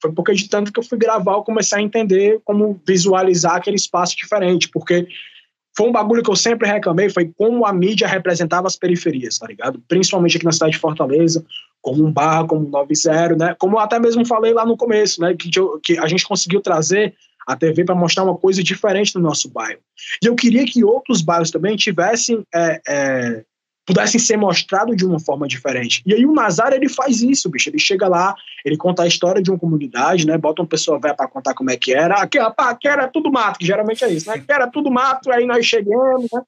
foi 0.00 0.12
porque 0.12 0.32
de 0.32 0.48
tanto 0.48 0.72
que 0.72 0.78
eu 0.78 0.84
fui 0.84 0.96
gravar, 0.96 1.32
eu 1.32 1.42
comecei 1.42 1.76
a 1.76 1.82
entender 1.82 2.40
como 2.44 2.80
visualizar 2.86 3.56
aquele 3.56 3.76
espaço 3.76 4.16
diferente, 4.16 4.68
porque 4.68 5.08
foi 5.76 5.88
um 5.88 5.92
bagulho 5.92 6.22
que 6.22 6.30
eu 6.30 6.36
sempre 6.36 6.68
reclamei, 6.68 7.10
foi 7.10 7.32
como 7.36 7.66
a 7.66 7.72
mídia 7.72 8.06
representava 8.06 8.68
as 8.68 8.76
periferias, 8.76 9.38
tá 9.38 9.48
ligado? 9.48 9.82
Principalmente 9.88 10.36
aqui 10.36 10.46
na 10.46 10.52
cidade 10.52 10.72
de 10.72 10.78
Fortaleza, 10.78 11.44
como 11.82 12.06
um 12.06 12.12
bar, 12.12 12.46
como 12.46 12.64
um 12.64 12.70
90, 12.70 13.34
né? 13.36 13.56
Como 13.58 13.76
eu 13.76 13.80
até 13.80 13.98
mesmo 13.98 14.24
falei 14.24 14.52
lá 14.52 14.64
no 14.64 14.76
começo, 14.76 15.20
né? 15.20 15.34
Que, 15.34 15.50
que 15.82 15.98
a 15.98 16.06
gente 16.06 16.26
conseguiu 16.26 16.60
trazer 16.60 17.14
a 17.48 17.56
TV 17.56 17.82
para 17.82 17.94
mostrar 17.94 18.24
uma 18.24 18.36
coisa 18.36 18.62
diferente 18.62 19.14
no 19.14 19.22
nosso 19.22 19.48
bairro. 19.48 19.80
E 20.22 20.26
eu 20.26 20.34
queria 20.34 20.66
que 20.66 20.84
outros 20.84 21.22
bairros 21.22 21.50
também 21.50 21.76
tivessem, 21.76 22.44
é, 22.54 22.80
é, 22.86 23.44
pudessem 23.86 24.20
ser 24.20 24.36
mostrados 24.36 24.94
de 24.94 25.06
uma 25.06 25.18
forma 25.18 25.48
diferente. 25.48 26.02
E 26.04 26.12
aí 26.12 26.26
o 26.26 26.34
Nazar, 26.34 26.74
ele 26.74 26.90
faz 26.90 27.22
isso, 27.22 27.48
bicho. 27.48 27.70
Ele 27.70 27.78
chega 27.78 28.06
lá, 28.06 28.34
ele 28.66 28.76
conta 28.76 29.02
a 29.02 29.06
história 29.06 29.42
de 29.42 29.50
uma 29.50 29.58
comunidade, 29.58 30.26
né? 30.26 30.36
Bota 30.36 30.60
uma 30.60 30.68
pessoa 30.68 31.00
velha 31.00 31.14
para 31.14 31.26
contar 31.26 31.54
como 31.54 31.70
é 31.70 31.76
que 31.78 31.94
era. 31.94 32.16
Aqui, 32.16 32.38
rapaz, 32.38 32.68
aqui 32.68 32.86
era 32.86 33.08
tudo 33.08 33.32
mato, 33.32 33.58
que 33.58 33.64
geralmente 33.64 34.04
é 34.04 34.12
isso, 34.12 34.28
né? 34.28 34.36
Aqui 34.36 34.52
era 34.52 34.66
tudo 34.66 34.90
mato, 34.90 35.32
aí 35.32 35.46
nós 35.46 35.64
chegamos, 35.64 36.28
né? 36.30 36.42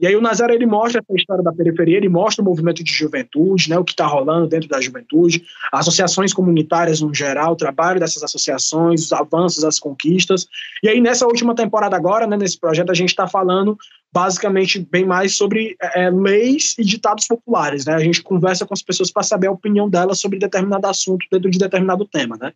E 0.00 0.06
aí 0.06 0.16
o 0.16 0.20
Nazaré 0.20 0.54
ele 0.54 0.66
mostra 0.66 1.00
essa 1.00 1.14
história 1.14 1.44
da 1.44 1.52
periferia, 1.52 1.98
ele 1.98 2.08
mostra 2.08 2.42
o 2.42 2.44
movimento 2.44 2.82
de 2.82 2.90
juventude, 2.90 3.68
né, 3.68 3.78
o 3.78 3.84
que 3.84 3.92
está 3.92 4.06
rolando 4.06 4.48
dentro 4.48 4.68
da 4.68 4.80
juventude, 4.80 5.44
associações 5.70 6.32
comunitárias 6.32 7.00
no 7.02 7.14
geral, 7.14 7.52
o 7.52 7.56
trabalho 7.56 8.00
dessas 8.00 8.22
associações, 8.22 9.04
os 9.04 9.12
avanços, 9.12 9.62
as 9.62 9.78
conquistas. 9.78 10.46
E 10.82 10.88
aí 10.88 11.00
nessa 11.00 11.26
última 11.26 11.54
temporada 11.54 11.96
agora, 11.96 12.26
né, 12.26 12.36
nesse 12.36 12.58
projeto, 12.58 12.90
a 12.90 12.94
gente 12.94 13.10
está 13.10 13.28
falando 13.28 13.76
basicamente 14.12 14.78
bem 14.78 15.04
mais 15.04 15.36
sobre 15.36 15.76
é, 15.94 16.10
leis 16.10 16.74
e 16.78 16.84
ditados 16.84 17.26
populares. 17.26 17.84
Né? 17.84 17.94
A 17.94 18.00
gente 18.00 18.22
conversa 18.22 18.66
com 18.66 18.74
as 18.74 18.82
pessoas 18.82 19.10
para 19.10 19.22
saber 19.22 19.46
a 19.48 19.52
opinião 19.52 19.88
delas 19.88 20.18
sobre 20.18 20.38
determinado 20.38 20.86
assunto 20.86 21.26
dentro 21.30 21.50
de 21.50 21.58
determinado 21.58 22.04
tema. 22.06 22.36
Né? 22.40 22.52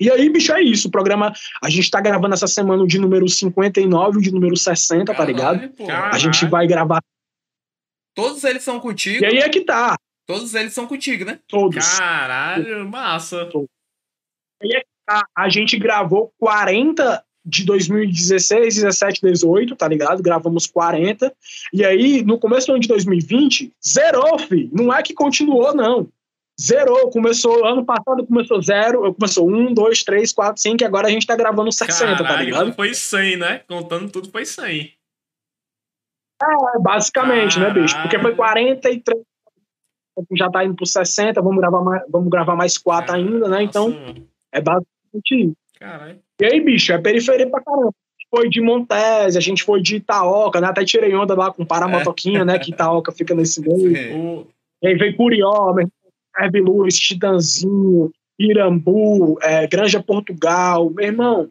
E 0.00 0.10
aí, 0.10 0.28
bicho, 0.28 0.52
é 0.52 0.62
isso. 0.62 0.88
O 0.88 0.90
programa. 0.90 1.32
A 1.62 1.70
gente 1.70 1.90
tá 1.90 2.00
gravando 2.00 2.34
essa 2.34 2.46
semana 2.46 2.82
o 2.82 2.86
de 2.86 2.98
número 2.98 3.28
59 3.28 4.16
e 4.16 4.18
o 4.18 4.22
de 4.22 4.32
número 4.32 4.56
60, 4.56 5.04
Caralho, 5.04 5.16
tá 5.16 5.24
ligado? 5.24 5.68
Pô. 5.74 5.90
A 5.90 6.18
gente 6.18 6.46
vai 6.46 6.66
gravar. 6.66 7.02
Todos 8.14 8.44
eles 8.44 8.62
são 8.62 8.80
contigo. 8.80 9.24
E 9.24 9.26
aí 9.26 9.38
é 9.38 9.48
que 9.48 9.60
tá. 9.60 9.96
Todos 10.26 10.54
eles 10.54 10.72
são 10.72 10.86
contigo, 10.86 11.24
né? 11.24 11.38
Todos. 11.46 11.98
Caralho, 11.98 12.88
massa. 12.88 13.46
Todos. 13.46 13.68
E 14.62 14.66
aí 14.66 14.78
é 14.78 14.80
que 14.80 14.86
tá. 15.06 15.26
A 15.36 15.48
gente 15.48 15.78
gravou 15.78 16.32
40 16.38 17.24
de 17.44 17.64
2016, 17.64 18.76
17, 18.76 19.20
18, 19.20 19.76
tá 19.76 19.86
ligado? 19.86 20.22
Gravamos 20.22 20.66
40. 20.66 21.32
E 21.72 21.84
aí, 21.84 22.22
no 22.22 22.38
começo 22.38 22.68
do 22.68 22.72
ano 22.72 22.80
de 22.80 22.88
2020, 22.88 23.72
zerou, 23.86 24.38
fi. 24.38 24.70
Não 24.72 24.92
é 24.92 25.02
que 25.02 25.12
continuou, 25.12 25.74
não 25.74 26.08
zerou. 26.60 27.10
Começou, 27.10 27.64
ano 27.64 27.84
passado 27.84 28.26
começou 28.26 28.62
zero, 28.62 29.14
começou 29.14 29.48
um, 29.48 29.72
dois, 29.72 30.02
três, 30.02 30.32
quatro, 30.32 30.60
cinco, 30.60 30.82
e 30.82 30.86
agora 30.86 31.08
a 31.08 31.10
gente 31.10 31.26
tá 31.26 31.36
gravando 31.36 31.72
60, 31.72 31.94
tá 31.94 32.16
Caralho, 32.16 32.36
tá 32.36 32.42
ligado? 32.42 32.72
Foi 32.74 32.94
100, 32.94 33.36
né? 33.36 33.60
Contando 33.68 34.10
tudo 34.10 34.30
foi 34.30 34.44
100. 34.44 34.92
É, 36.42 36.78
basicamente, 36.80 37.54
Caralho. 37.54 37.74
né, 37.74 37.80
bicho? 37.82 38.02
Porque 38.02 38.18
foi 38.18 38.34
43, 38.34 39.22
já 40.32 40.50
tá 40.50 40.64
indo 40.64 40.74
pro 40.74 40.86
60, 40.86 41.40
vamos 41.40 41.58
gravar 41.58 41.80
mais, 41.80 42.02
vamos 42.08 42.30
gravar 42.30 42.54
mais 42.54 42.78
quatro 42.78 43.12
Caralho, 43.12 43.34
ainda, 43.34 43.48
né? 43.48 43.62
Então, 43.62 43.90
nossa. 43.90 44.22
é 44.52 44.60
basicamente 44.60 45.48
isso. 45.48 45.56
Caralho. 45.78 46.18
E 46.40 46.44
aí, 46.44 46.60
bicho, 46.60 46.92
é 46.92 46.98
periferia 46.98 47.48
pra 47.48 47.62
caramba. 47.62 47.92
Foi 48.30 48.48
de 48.48 48.60
Montese, 48.60 49.38
a 49.38 49.40
gente 49.40 49.62
foi 49.62 49.80
de 49.80 49.96
Itaoca, 49.96 50.60
né? 50.60 50.66
Até 50.66 50.84
tirei 50.84 51.14
onda 51.14 51.36
lá 51.36 51.52
com 51.52 51.64
Paramotoquinha, 51.64 52.40
é. 52.40 52.44
né? 52.44 52.58
Que 52.58 52.72
Itaoca 52.72 53.12
fica 53.12 53.34
nesse 53.34 53.60
meio. 53.60 54.46
E 54.82 54.88
aí 54.88 54.96
veio 54.96 55.16
Curió, 55.16 55.72
Herb 56.38 56.60
Lewis, 56.60 56.98
Titanzinho, 56.98 58.12
Irambu, 58.38 59.38
é, 59.42 59.66
Granja 59.66 60.02
Portugal, 60.02 60.90
meu 60.90 61.06
irmão, 61.06 61.48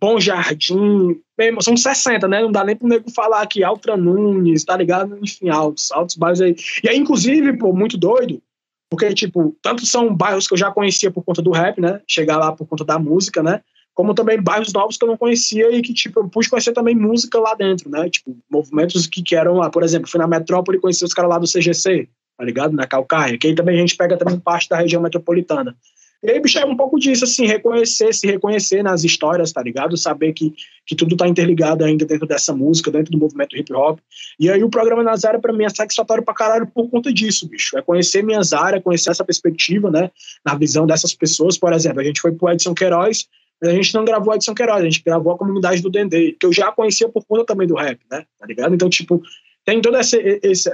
Bom 0.00 0.20
Jardim, 0.20 1.20
irmão, 1.38 1.60
são 1.60 1.76
60, 1.76 2.28
né? 2.28 2.40
Não 2.40 2.52
dá 2.52 2.62
nem 2.62 2.76
pro 2.76 2.86
nego 2.86 3.10
falar 3.10 3.42
aqui, 3.42 3.64
Altra 3.64 3.96
Nunes, 3.96 4.64
tá 4.64 4.76
ligado? 4.76 5.18
Enfim, 5.22 5.48
altos, 5.48 5.90
altos 5.90 6.16
bairros 6.16 6.40
aí. 6.40 6.54
E 6.84 6.88
aí, 6.88 6.96
inclusive, 6.96 7.56
pô, 7.56 7.72
muito 7.72 7.96
doido, 7.98 8.40
porque, 8.88 9.12
tipo, 9.12 9.56
tanto 9.60 9.84
são 9.84 10.14
bairros 10.14 10.46
que 10.46 10.54
eu 10.54 10.58
já 10.58 10.70
conhecia 10.70 11.10
por 11.10 11.24
conta 11.24 11.42
do 11.42 11.50
rap, 11.50 11.80
né? 11.80 12.00
Chegar 12.06 12.38
lá 12.38 12.52
por 12.52 12.66
conta 12.66 12.84
da 12.84 12.98
música, 12.98 13.42
né? 13.42 13.60
Como 13.92 14.14
também 14.14 14.40
bairros 14.40 14.72
novos 14.72 14.96
que 14.96 15.04
eu 15.04 15.08
não 15.08 15.16
conhecia 15.16 15.70
e 15.72 15.82
que, 15.82 15.92
tipo, 15.92 16.20
eu 16.20 16.28
pude 16.28 16.48
conhecer 16.48 16.72
também 16.72 16.94
música 16.94 17.40
lá 17.40 17.54
dentro, 17.54 17.90
né? 17.90 18.08
Tipo, 18.08 18.36
movimentos 18.48 19.06
que, 19.08 19.22
que 19.22 19.34
eram 19.34 19.54
lá, 19.54 19.68
por 19.68 19.82
exemplo, 19.82 20.08
fui 20.08 20.20
na 20.20 20.28
Metrópole 20.28 20.78
e 20.78 20.80
conheci 20.80 21.04
os 21.04 21.12
caras 21.12 21.30
lá 21.30 21.38
do 21.38 21.46
CGC, 21.46 22.08
tá 22.38 22.44
ligado? 22.44 22.72
Na 22.72 22.86
Calcaia, 22.86 23.36
que 23.36 23.48
aí 23.48 23.54
também 23.54 23.76
a 23.76 23.80
gente 23.80 23.96
pega 23.96 24.16
também 24.16 24.38
parte 24.38 24.68
da 24.68 24.78
região 24.78 25.02
metropolitana. 25.02 25.76
E 26.20 26.30
aí, 26.30 26.40
bicho, 26.40 26.58
é 26.58 26.64
um 26.64 26.76
pouco 26.76 26.98
disso, 26.98 27.24
assim, 27.24 27.46
reconhecer, 27.46 28.12
se 28.12 28.26
reconhecer 28.26 28.82
nas 28.82 29.04
histórias, 29.04 29.52
tá 29.52 29.62
ligado? 29.62 29.96
Saber 29.96 30.32
que, 30.32 30.52
que 30.84 30.96
tudo 30.96 31.16
tá 31.16 31.28
interligado 31.28 31.84
ainda 31.84 32.04
dentro 32.04 32.26
dessa 32.26 32.52
música, 32.52 32.90
dentro 32.90 33.12
do 33.12 33.18
movimento 33.18 33.56
hip 33.56 33.72
hop. 33.72 34.00
E 34.38 34.50
aí 34.50 34.62
o 34.64 34.68
programa 34.68 35.02
Nazaré, 35.04 35.38
pra 35.38 35.52
mim, 35.52 35.64
é 35.64 35.68
satisfatório 35.68 36.24
pra 36.24 36.34
caralho 36.34 36.66
por 36.66 36.90
conta 36.90 37.12
disso, 37.12 37.48
bicho. 37.48 37.78
É 37.78 37.82
conhecer 37.82 38.22
minhas 38.22 38.52
áreas, 38.52 38.82
conhecer 38.82 39.10
essa 39.10 39.24
perspectiva, 39.24 39.92
né? 39.92 40.10
Na 40.44 40.56
visão 40.56 40.86
dessas 40.86 41.14
pessoas. 41.14 41.56
Por 41.56 41.72
exemplo, 41.72 42.00
a 42.00 42.04
gente 42.04 42.20
foi 42.20 42.32
pro 42.32 42.50
Edson 42.50 42.74
Queiroz, 42.74 43.28
mas 43.62 43.70
a 43.70 43.74
gente 43.74 43.94
não 43.94 44.04
gravou 44.04 44.34
Edson 44.34 44.54
Queiroz, 44.54 44.80
a 44.80 44.84
gente 44.84 45.02
gravou 45.04 45.32
a 45.32 45.38
comunidade 45.38 45.80
do 45.80 45.90
Dendê, 45.90 46.32
que 46.32 46.46
eu 46.46 46.52
já 46.52 46.72
conhecia 46.72 47.08
por 47.08 47.24
conta 47.26 47.44
também 47.44 47.68
do 47.68 47.76
rap, 47.76 48.00
né? 48.10 48.24
Tá 48.40 48.46
ligado? 48.46 48.74
Então, 48.74 48.90
tipo, 48.90 49.22
tem 49.68 49.82
toda 49.82 49.98
essa, 49.98 50.16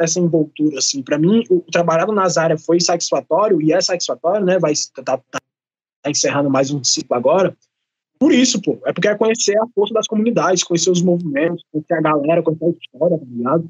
essa 0.01 0.21
envoltura, 0.21 0.79
assim. 0.79 1.03
Para 1.03 1.19
mim, 1.19 1.43
o, 1.51 1.57
o 1.57 1.63
trabalhado 1.63 2.13
nas 2.13 2.37
áreas 2.37 2.65
foi 2.65 2.79
satisfatório 2.79 3.61
e 3.61 3.73
é 3.73 3.81
satisfatório, 3.81 4.47
né? 4.47 4.57
Vai 4.57 4.73
tá, 4.95 5.03
tá, 5.19 5.41
tá 6.01 6.09
encerrando 6.09 6.49
mais 6.49 6.71
um 6.71 6.85
ciclo 6.85 7.17
agora. 7.17 7.57
Por 8.21 8.31
isso, 8.31 8.63
pô. 8.63 8.81
É 8.87 8.93
porque 8.93 9.09
é 9.09 9.17
conhecer 9.17 9.59
a 9.59 9.67
força 9.75 9.93
das 9.93 10.07
comunidades, 10.07 10.63
conhecer 10.63 10.93
os 10.93 11.03
movimentos, 11.03 11.65
conhecer 11.73 11.95
a 11.95 12.01
galera, 12.01 12.41
conhecer 12.41 12.67
a 12.67 12.71
história, 12.71 13.19
tá 13.19 13.25
ligado? 13.29 13.69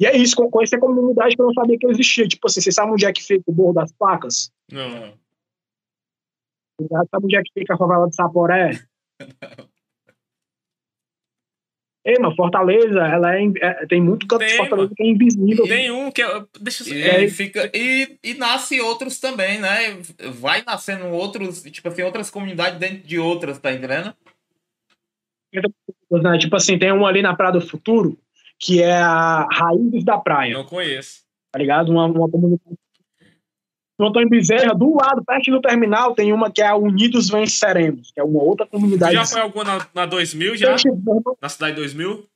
E 0.00 0.06
é 0.06 0.16
isso, 0.16 0.36
conhecer 0.36 0.76
a 0.76 0.80
comunidade 0.80 1.36
que 1.36 1.42
eu 1.42 1.46
não 1.46 1.52
sabia 1.52 1.76
que 1.78 1.86
existia. 1.88 2.26
Tipo 2.26 2.46
assim, 2.46 2.62
vocês 2.62 2.74
sabem 2.74 2.94
onde 2.94 3.04
é 3.04 3.12
que 3.12 3.22
fica 3.22 3.44
o 3.46 3.52
Morro 3.52 3.74
das 3.74 3.92
Facas? 3.98 4.50
Não. 4.72 5.12
Sabe 6.88 7.24
onde 7.26 7.36
é 7.36 7.42
que 7.42 7.52
fica 7.52 7.74
a 7.74 7.76
favela 7.76 8.08
de 8.08 8.14
Saporé? 8.14 8.70
Ei, 9.20 9.28
mas 12.20 12.34
Fortaleza, 12.34 12.98
ela 13.00 13.36
é, 13.36 13.44
é, 13.60 13.86
tem 13.86 14.00
muito 14.00 14.26
canto 14.26 14.44
de 14.44 14.56
Fortaleza 14.56 14.92
que 14.96 15.02
é 15.02 15.06
invisível. 15.06 15.64
Tem 15.66 15.90
um 15.90 16.10
que 16.10 16.20
é, 16.20 16.44
deixa 16.60 16.82
eu... 16.92 17.22
e, 17.22 17.30
fica 17.30 17.70
e, 17.72 18.18
e 18.24 18.34
nasce 18.34 18.80
outros 18.80 19.20
também, 19.20 19.60
né? 19.60 19.98
Vai 20.34 20.62
nascendo 20.64 21.06
outros, 21.06 21.62
tipo 21.62 21.88
assim, 21.88 22.02
outras 22.02 22.28
comunidades 22.28 22.78
dentro 22.78 23.06
de 23.06 23.18
outras, 23.18 23.58
tá 23.58 23.72
entendendo? 23.72 24.14
Tipo 26.38 26.56
assim, 26.56 26.78
tem 26.78 26.92
um 26.92 27.06
ali 27.06 27.22
na 27.22 27.36
Praia 27.36 27.52
do 27.52 27.60
Futuro, 27.60 28.18
que 28.58 28.82
é 28.82 28.94
a 28.94 29.46
Raízes 29.50 30.04
da 30.04 30.18
Praia. 30.18 30.54
Não 30.54 30.64
conheço. 30.64 31.22
Tá 31.52 31.58
ligado? 31.58 31.92
Uma, 31.92 32.06
uma 32.06 32.28
comunidade 32.28 32.76
no 34.02 34.08
Antônio 34.08 34.28
Bezerra, 34.28 34.74
do 34.74 34.96
lado, 34.96 35.24
perto 35.24 35.48
do 35.52 35.60
terminal, 35.60 36.12
tem 36.12 36.32
uma 36.32 36.50
que 36.50 36.60
é 36.60 36.66
a 36.66 36.74
Unidos 36.74 37.28
Venceremos, 37.28 38.10
que 38.10 38.20
é 38.20 38.24
uma 38.24 38.42
outra 38.42 38.66
comunidade. 38.66 39.14
Já 39.14 39.24
foi 39.24 39.40
alguma 39.40 39.62
na, 39.62 39.86
na 39.94 40.06
2000, 40.06 40.56
já? 40.56 40.74
Na 41.40 41.48
cidade 41.48 41.76
2000? 41.76 42.26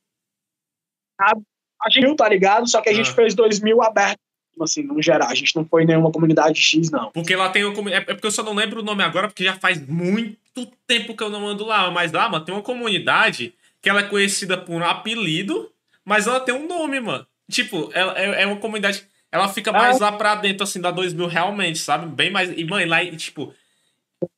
A, 1.19 1.33
a 1.81 1.89
gente 1.89 2.15
tá 2.15 2.29
ligado? 2.29 2.69
Só 2.69 2.79
que 2.79 2.87
a 2.87 2.93
gente 2.93 3.09
ah. 3.09 3.13
fez 3.13 3.35
2000 3.35 3.83
aberto, 3.83 4.17
assim, 4.61 4.81
no 4.83 5.01
geral. 5.01 5.27
A 5.29 5.35
gente 5.35 5.53
não 5.57 5.65
foi 5.65 5.83
em 5.83 5.87
nenhuma 5.87 6.09
comunidade 6.09 6.57
X, 6.57 6.89
não. 6.89 7.11
Porque 7.11 7.35
lá 7.35 7.49
tem 7.49 7.65
uma 7.65 7.91
É 7.91 7.99
porque 7.99 8.27
eu 8.27 8.31
só 8.31 8.43
não 8.43 8.53
lembro 8.53 8.79
o 8.79 8.85
nome 8.85 9.03
agora, 9.03 9.27
porque 9.27 9.43
já 9.43 9.55
faz 9.55 9.85
muito 9.85 10.65
tempo 10.87 11.17
que 11.17 11.23
eu 11.23 11.29
não 11.29 11.45
ando 11.45 11.65
lá. 11.65 11.91
Mas 11.91 12.13
lá, 12.13 12.29
mano, 12.29 12.45
tem 12.45 12.55
uma 12.55 12.63
comunidade 12.63 13.53
que 13.81 13.89
ela 13.89 13.99
é 13.99 14.03
conhecida 14.03 14.57
por 14.57 14.73
um 14.73 14.85
apelido, 14.85 15.69
mas 16.05 16.27
ela 16.27 16.39
tem 16.39 16.55
um 16.55 16.65
nome, 16.65 17.01
mano. 17.01 17.27
Tipo, 17.51 17.89
ela 17.93 18.17
é, 18.17 18.43
é 18.43 18.47
uma 18.47 18.55
comunidade 18.55 19.05
ela 19.31 19.49
fica 19.49 19.71
mais 19.71 19.99
lá 19.99 20.11
pra 20.11 20.35
dentro, 20.35 20.63
assim, 20.63 20.79
da 20.79 20.91
2000 20.91 21.27
realmente, 21.27 21.79
sabe? 21.79 22.07
Bem 22.07 22.31
mais. 22.31 22.51
E, 22.57 22.63
mãe, 22.65 22.85
lá, 22.85 23.03
e, 23.03 23.15
tipo. 23.15 23.53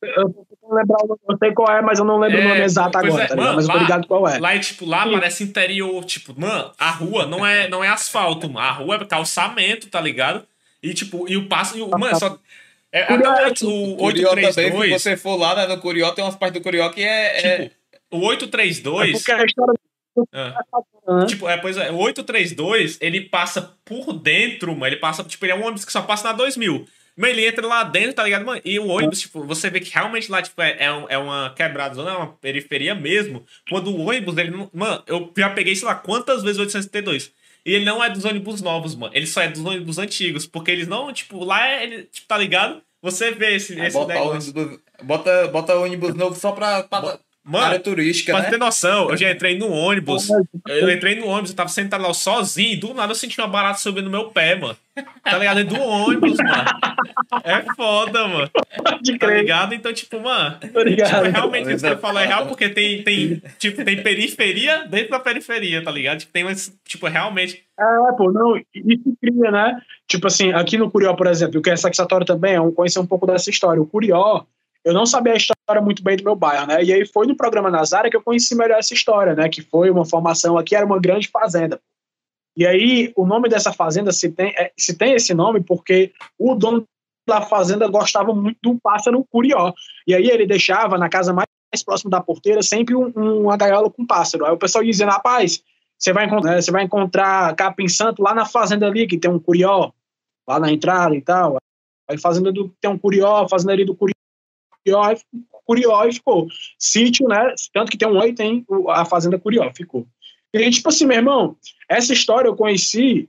Eu, 0.02 0.46
lembrar, 0.70 0.98
eu 1.06 1.38
sei 1.38 1.52
qual 1.52 1.72
é, 1.74 1.80
mas 1.80 1.98
eu 1.98 2.04
não 2.04 2.18
lembro 2.18 2.38
é, 2.38 2.44
o 2.44 2.48
nome 2.48 2.60
exato 2.60 2.98
agora, 2.98 3.24
é, 3.24 3.26
tá 3.26 3.36
mano, 3.36 3.56
Mas 3.56 3.66
eu 3.66 3.72
tô 3.72 3.78
ligado 3.78 4.06
qual 4.06 4.28
é. 4.28 4.38
Lá, 4.38 4.58
tipo, 4.58 4.84
lá 4.84 5.04
Sim. 5.04 5.12
parece 5.12 5.44
interior, 5.44 6.04
tipo, 6.04 6.38
mano, 6.38 6.72
a 6.78 6.90
rua 6.90 7.26
não 7.26 7.46
é, 7.46 7.68
não 7.68 7.82
é 7.82 7.88
asfalto, 7.88 8.48
mano. 8.48 8.66
A 8.66 8.72
rua 8.72 8.96
é 8.96 9.04
calçamento, 9.04 9.88
tá 9.88 10.00
ligado? 10.00 10.44
E, 10.82 10.92
tipo, 10.94 11.28
e 11.28 11.36
o 11.36 11.48
passo. 11.48 11.78
E 11.78 11.82
o, 11.82 11.88
mano, 11.88 12.18
só. 12.18 12.38
É, 12.92 13.02
até 13.02 13.64
o, 13.64 13.68
o 13.68 14.02
832. 14.02 14.54
Também, 14.54 14.98
se 14.98 15.04
você 15.04 15.16
for 15.16 15.36
lá 15.36 15.54
né, 15.54 15.66
no 15.66 15.80
Curió, 15.80 16.10
tem 16.10 16.24
umas 16.24 16.34
partes 16.34 16.60
do 16.60 16.62
Curió 16.64 16.88
que 16.90 17.02
é. 17.02 17.38
é 17.38 17.58
tipo, 17.58 17.74
é... 18.12 18.16
o 18.16 18.26
832. 18.26 19.08
É 19.08 19.12
porque 19.12 19.32
a 19.32 19.44
história. 19.44 19.74
Ah. 20.32 21.26
Tipo, 21.26 21.48
é, 21.48 21.56
pois 21.56 21.76
é, 21.76 21.90
o 21.90 21.96
832, 21.96 22.98
ele 23.00 23.22
passa 23.22 23.76
por 23.84 24.12
dentro, 24.12 24.72
mano. 24.72 24.86
Ele 24.86 24.96
passa, 24.96 25.24
tipo, 25.24 25.44
ele 25.44 25.52
é 25.52 25.56
um 25.56 25.64
ônibus 25.64 25.84
que 25.84 25.92
só 25.92 26.02
passa 26.02 26.28
na 26.28 26.32
2000. 26.32 26.86
Mas 27.16 27.30
ele 27.30 27.46
entra 27.46 27.66
lá 27.66 27.82
dentro, 27.82 28.14
tá 28.14 28.24
ligado, 28.24 28.46
mano? 28.46 28.60
E 28.64 28.78
o 28.78 28.86
ônibus, 28.86 29.20
tipo, 29.20 29.44
você 29.44 29.68
vê 29.68 29.80
que 29.80 29.92
realmente 29.92 30.30
lá, 30.30 30.40
tipo, 30.40 30.60
é, 30.62 30.70
é, 30.70 30.86
é 31.08 31.18
uma 31.18 31.52
quebrada 31.54 31.94
zona, 31.94 32.10
é 32.10 32.16
uma 32.16 32.28
periferia 32.28 32.94
mesmo. 32.94 33.44
Quando 33.68 33.88
o 33.88 34.08
ônibus, 34.08 34.38
ele 34.38 34.50
não. 34.50 34.70
Mano, 34.72 35.02
eu 35.06 35.30
já 35.36 35.50
peguei, 35.50 35.74
sei 35.74 35.86
lá, 35.86 35.94
quantas 35.94 36.42
vezes 36.42 36.58
o 36.58 36.62
832. 36.62 37.32
E 37.66 37.74
ele 37.74 37.84
não 37.84 38.02
é 38.02 38.08
dos 38.08 38.24
ônibus 38.24 38.62
novos, 38.62 38.94
mano. 38.94 39.12
Ele 39.14 39.26
só 39.26 39.42
é 39.42 39.48
dos 39.48 39.62
ônibus 39.64 39.98
antigos. 39.98 40.46
Porque 40.46 40.70
eles 40.70 40.88
não, 40.88 41.12
tipo, 41.12 41.44
lá 41.44 41.68
é, 41.68 41.84
ele, 41.84 42.04
tipo, 42.04 42.26
tá 42.26 42.38
ligado? 42.38 42.80
Você 43.02 43.32
vê 43.32 43.56
esse, 43.56 43.78
é, 43.78 43.86
esse 43.86 43.96
bota 43.96 44.14
negócio. 44.14 44.52
Ônibus, 44.56 44.80
bota, 45.02 45.48
bota 45.48 45.76
ônibus 45.76 46.14
novo 46.14 46.38
só 46.38 46.52
pra, 46.52 46.84
pra, 46.84 47.18
Mano, 47.50 47.64
área 47.64 47.80
turística, 47.80 48.32
pra 48.32 48.42
né? 48.42 48.48
ter 48.48 48.58
noção, 48.58 49.10
eu 49.10 49.16
já 49.16 49.28
entrei 49.28 49.58
no 49.58 49.68
ônibus. 49.72 50.28
Eu 50.68 50.88
entrei 50.88 51.16
no 51.16 51.26
ônibus, 51.26 51.50
eu 51.50 51.56
tava 51.56 51.68
sentado 51.68 52.00
lá 52.00 52.14
sozinho, 52.14 52.74
e 52.74 52.76
do 52.76 52.94
nada 52.94 53.10
eu 53.10 53.16
senti 53.16 53.40
uma 53.40 53.48
barata 53.48 53.80
subindo 53.80 54.04
no 54.04 54.10
meu 54.10 54.30
pé, 54.30 54.54
mano. 54.54 54.76
Tá 55.24 55.36
ligado? 55.36 55.56
Dentro 55.56 55.76
do 55.76 55.82
ônibus, 55.82 56.36
mano. 56.36 56.64
É 57.42 57.74
foda, 57.74 58.28
mano. 58.28 58.50
Tá 59.18 59.26
ligado? 59.26 59.74
Então, 59.74 59.92
tipo, 59.92 60.20
mano. 60.20 60.58
Tipo, 60.60 60.78
realmente 61.32 61.72
isso 61.72 61.84
que 61.84 61.90
você 61.90 61.96
falou 61.96 62.20
é 62.20 62.26
real, 62.26 62.46
porque 62.46 62.68
tem, 62.68 63.02
tem, 63.02 63.42
tipo, 63.58 63.84
tem 63.84 64.00
periferia 64.00 64.86
dentro 64.86 65.10
da 65.10 65.18
periferia, 65.18 65.82
tá 65.82 65.90
ligado? 65.90 66.20
Tipo, 66.20 66.32
tem 66.32 66.44
umas, 66.44 66.72
tipo, 66.86 67.08
realmente. 67.08 67.64
É, 67.78 68.12
pô, 68.16 68.30
não, 68.30 68.56
isso 68.72 69.16
cria, 69.20 69.50
né? 69.50 69.80
Tipo 70.06 70.28
assim, 70.28 70.52
aqui 70.52 70.76
no 70.78 70.88
Curió, 70.88 71.14
por 71.14 71.26
exemplo, 71.26 71.60
que 71.60 71.70
é 71.70 71.76
satisfatório 71.76 72.24
também, 72.24 72.54
é 72.54 72.60
um, 72.60 72.70
conhecer 72.70 73.00
um 73.00 73.06
pouco 73.06 73.26
dessa 73.26 73.50
história. 73.50 73.82
O 73.82 73.86
Curió 73.86 74.44
eu 74.84 74.94
não 74.94 75.04
sabia 75.04 75.34
a 75.34 75.36
história 75.36 75.82
muito 75.82 76.02
bem 76.02 76.16
do 76.16 76.24
meu 76.24 76.34
bairro, 76.34 76.66
né? 76.66 76.82
E 76.82 76.92
aí 76.92 77.06
foi 77.06 77.26
no 77.26 77.36
programa 77.36 77.70
Nazaré 77.70 78.08
que 78.08 78.16
eu 78.16 78.22
conheci 78.22 78.54
melhor 78.54 78.78
essa 78.78 78.94
história, 78.94 79.34
né? 79.34 79.48
Que 79.48 79.60
foi 79.60 79.90
uma 79.90 80.06
formação 80.06 80.56
aqui, 80.56 80.74
era 80.74 80.86
uma 80.86 80.98
grande 80.98 81.28
fazenda. 81.28 81.80
E 82.56 82.66
aí 82.66 83.12
o 83.14 83.26
nome 83.26 83.48
dessa 83.48 83.72
fazenda 83.72 84.10
se 84.10 84.30
tem, 84.30 84.54
é, 84.56 84.72
se 84.76 84.96
tem 84.96 85.14
esse 85.14 85.34
nome 85.34 85.60
porque 85.60 86.12
o 86.38 86.54
dono 86.54 86.84
da 87.28 87.42
fazenda 87.42 87.86
gostava 87.88 88.34
muito 88.34 88.58
do 88.62 88.78
pássaro 88.80 89.24
curió. 89.30 89.72
E 90.06 90.14
aí 90.14 90.28
ele 90.28 90.46
deixava 90.46 90.96
na 90.96 91.08
casa 91.08 91.32
mais 91.32 91.46
próxima 91.84 92.10
da 92.10 92.20
porteira 92.20 92.62
sempre 92.62 92.94
um, 92.94 93.12
um, 93.14 93.42
uma 93.42 93.56
gaiola 93.56 93.90
com 93.90 94.06
pássaro. 94.06 94.46
Aí 94.46 94.52
o 94.52 94.58
pessoal 94.58 94.82
ia 94.82 94.90
dizendo, 94.90 95.10
rapaz, 95.10 95.62
você 95.98 96.12
vai 96.12 96.24
encontrar, 96.24 96.52
né, 96.52 96.60
você 96.60 96.70
vai 96.70 96.84
encontrar 96.84 97.54
capim 97.54 97.86
santo 97.86 98.22
lá 98.22 98.34
na 98.34 98.46
fazenda 98.46 98.86
ali, 98.86 99.06
que 99.06 99.18
tem 99.18 99.30
um 99.30 99.38
curió, 99.38 99.92
lá 100.48 100.58
na 100.58 100.72
entrada 100.72 101.14
e 101.14 101.20
tal. 101.20 101.58
Aí 102.08 102.18
fazenda 102.18 102.50
do, 102.50 102.74
tem 102.80 102.90
um 102.90 102.98
curió, 102.98 103.46
fazenda 103.46 103.72
ali 103.72 103.84
do 103.84 103.94
curió 103.94 104.14
Curió, 104.84 105.14
Curió 105.64 106.04
e 106.04 106.12
ficou. 106.12 106.46
Sítio, 106.78 107.28
né? 107.28 107.54
Tanto 107.72 107.90
que 107.90 107.98
tem 107.98 108.08
um 108.08 108.18
oi, 108.18 108.32
tem 108.32 108.64
a 108.88 109.04
Fazenda 109.04 109.38
Curió, 109.38 109.70
ficou. 109.74 110.06
E 110.52 110.70
tipo 110.70 110.88
assim, 110.88 111.06
meu 111.06 111.18
irmão, 111.18 111.56
essa 111.88 112.12
história 112.12 112.48
eu 112.48 112.56
conheci 112.56 113.28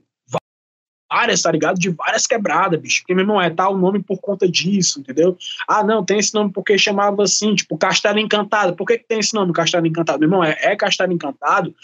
várias, 1.12 1.42
tá 1.42 1.52
ligado? 1.52 1.78
De 1.78 1.90
várias 1.90 2.26
quebradas, 2.26 2.80
bicho. 2.80 3.02
Porque, 3.02 3.14
meu 3.14 3.22
irmão, 3.22 3.40
é 3.40 3.50
tal 3.50 3.76
nome 3.76 4.02
por 4.02 4.18
conta 4.18 4.48
disso, 4.48 5.00
entendeu? 5.00 5.36
Ah, 5.68 5.84
não, 5.84 6.02
tem 6.04 6.18
esse 6.18 6.32
nome 6.32 6.50
porque 6.50 6.78
chamava 6.78 7.22
assim, 7.22 7.54
tipo, 7.54 7.76
Castelo 7.76 8.18
Encantado. 8.18 8.74
Por 8.74 8.86
que, 8.86 8.98
que 8.98 9.06
tem 9.06 9.20
esse 9.20 9.34
nome, 9.34 9.52
Castelo 9.52 9.86
Encantado? 9.86 10.20
Meu 10.20 10.28
irmão, 10.28 10.42
é, 10.42 10.56
é 10.58 10.74
Castelo 10.74 11.12
Encantado 11.12 11.74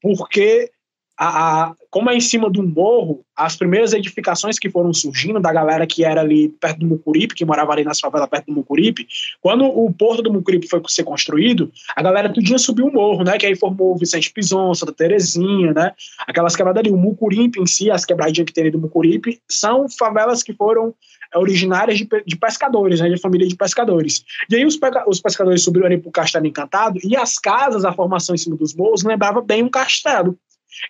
porque 0.00 0.70
a, 1.18 1.64
a, 1.68 1.74
como 1.90 2.10
é 2.10 2.16
em 2.16 2.20
cima 2.20 2.50
do 2.50 2.62
morro, 2.62 3.24
as 3.34 3.56
primeiras 3.56 3.92
edificações 3.92 4.58
que 4.58 4.68
foram 4.68 4.92
surgindo 4.92 5.40
da 5.40 5.52
galera 5.52 5.86
que 5.86 6.04
era 6.04 6.20
ali 6.20 6.48
perto 6.48 6.80
do 6.80 6.86
Mucuripe, 6.86 7.34
que 7.34 7.44
morava 7.44 7.72
ali 7.72 7.84
nas 7.84 7.98
favelas 7.98 8.28
perto 8.28 8.46
do 8.46 8.52
Mucuripe, 8.52 9.06
quando 9.40 9.64
o 9.64 9.92
porto 9.92 10.22
do 10.22 10.32
Mucuripe 10.32 10.68
foi 10.68 10.82
ser 10.88 11.04
construído, 11.04 11.72
a 11.94 12.02
galera 12.02 12.32
tudinha 12.32 12.58
subiu 12.58 12.86
o 12.86 12.92
morro, 12.92 13.24
né? 13.24 13.38
Que 13.38 13.46
aí 13.46 13.56
formou 13.56 13.94
o 13.94 13.96
Vicente 13.96 14.30
Pison, 14.30 14.74
Santa 14.74 14.92
Terezinha, 14.92 15.72
né? 15.72 15.92
Aquelas 16.26 16.54
quebradas 16.54 16.80
ali. 16.80 16.90
O 16.90 16.96
Mucuripe 16.96 17.60
em 17.60 17.66
si, 17.66 17.90
as 17.90 18.04
quebradinhas 18.04 18.46
que 18.46 18.52
tem 18.52 18.64
ali 18.64 18.70
do 18.70 18.78
Mucuripe, 18.78 19.40
são 19.48 19.88
favelas 19.88 20.42
que 20.42 20.52
foram 20.52 20.94
é, 21.32 21.38
originárias 21.38 21.98
de, 21.98 22.08
de 22.26 22.36
pescadores, 22.36 23.00
né? 23.00 23.08
De 23.08 23.18
família 23.18 23.48
de 23.48 23.56
pescadores. 23.56 24.24
E 24.50 24.56
aí 24.56 24.66
os, 24.66 24.78
os 25.06 25.20
pescadores 25.20 25.62
subiram 25.62 25.86
ali 25.86 25.98
pro 25.98 26.10
Castelo 26.10 26.46
Encantado 26.46 26.98
e 27.02 27.16
as 27.16 27.38
casas, 27.38 27.84
a 27.84 27.92
formação 27.92 28.34
em 28.34 28.38
cima 28.38 28.56
dos 28.56 28.74
morros, 28.74 29.02
lembrava 29.02 29.40
bem 29.40 29.62
um 29.62 29.68
castelo. 29.68 30.38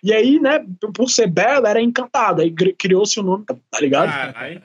E 0.03 0.13
aí, 0.13 0.39
né, 0.39 0.65
por 0.93 1.09
ser 1.09 1.27
bela, 1.27 1.69
era 1.69 1.81
encantada. 1.81 2.43
Aí 2.43 2.51
criou-se 2.51 3.19
o 3.19 3.23
nome, 3.23 3.45
tá 3.45 3.79
ligado? 3.79 4.09
Caralho. 4.09 4.63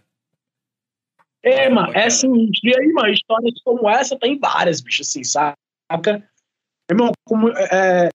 É, 1.43 1.69
mano, 1.69 1.93
é 1.93 2.09
sinistro. 2.09 2.71
E 2.71 2.77
aí, 2.77 2.93
mano, 2.93 3.09
histórias 3.09 3.55
como 3.65 3.89
essa 3.89 4.17
tem 4.19 4.39
várias, 4.39 4.81
bicho, 4.81 5.03
assim, 5.03 5.25
saca? 5.25 5.57
Irmão, 6.89 7.13
como, 7.25 7.49
é, 7.51 8.09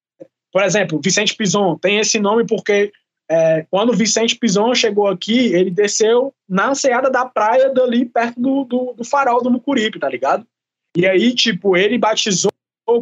por 0.52 0.64
exemplo, 0.64 1.00
Vicente 1.04 1.36
Pison 1.36 1.78
tem 1.78 2.00
esse 2.00 2.20
nome 2.20 2.46
porque 2.46 2.92
é, 3.30 3.66
quando 3.70 3.96
Vicente 3.96 4.38
Pison 4.38 4.74
chegou 4.74 5.08
aqui, 5.08 5.54
ele 5.54 5.70
desceu 5.70 6.34
na 6.48 6.72
enseada 6.72 7.10
da 7.10 7.26
praia 7.26 7.70
dali, 7.70 8.06
perto 8.06 8.40
do, 8.40 8.64
do, 8.64 8.94
do 8.94 9.04
farol 9.04 9.42
do 9.42 9.52
Mucuripe, 9.52 10.00
tá 10.00 10.08
ligado? 10.08 10.48
E 10.96 11.06
aí, 11.06 11.36
tipo, 11.36 11.76
ele 11.76 11.98
batizou 11.98 12.52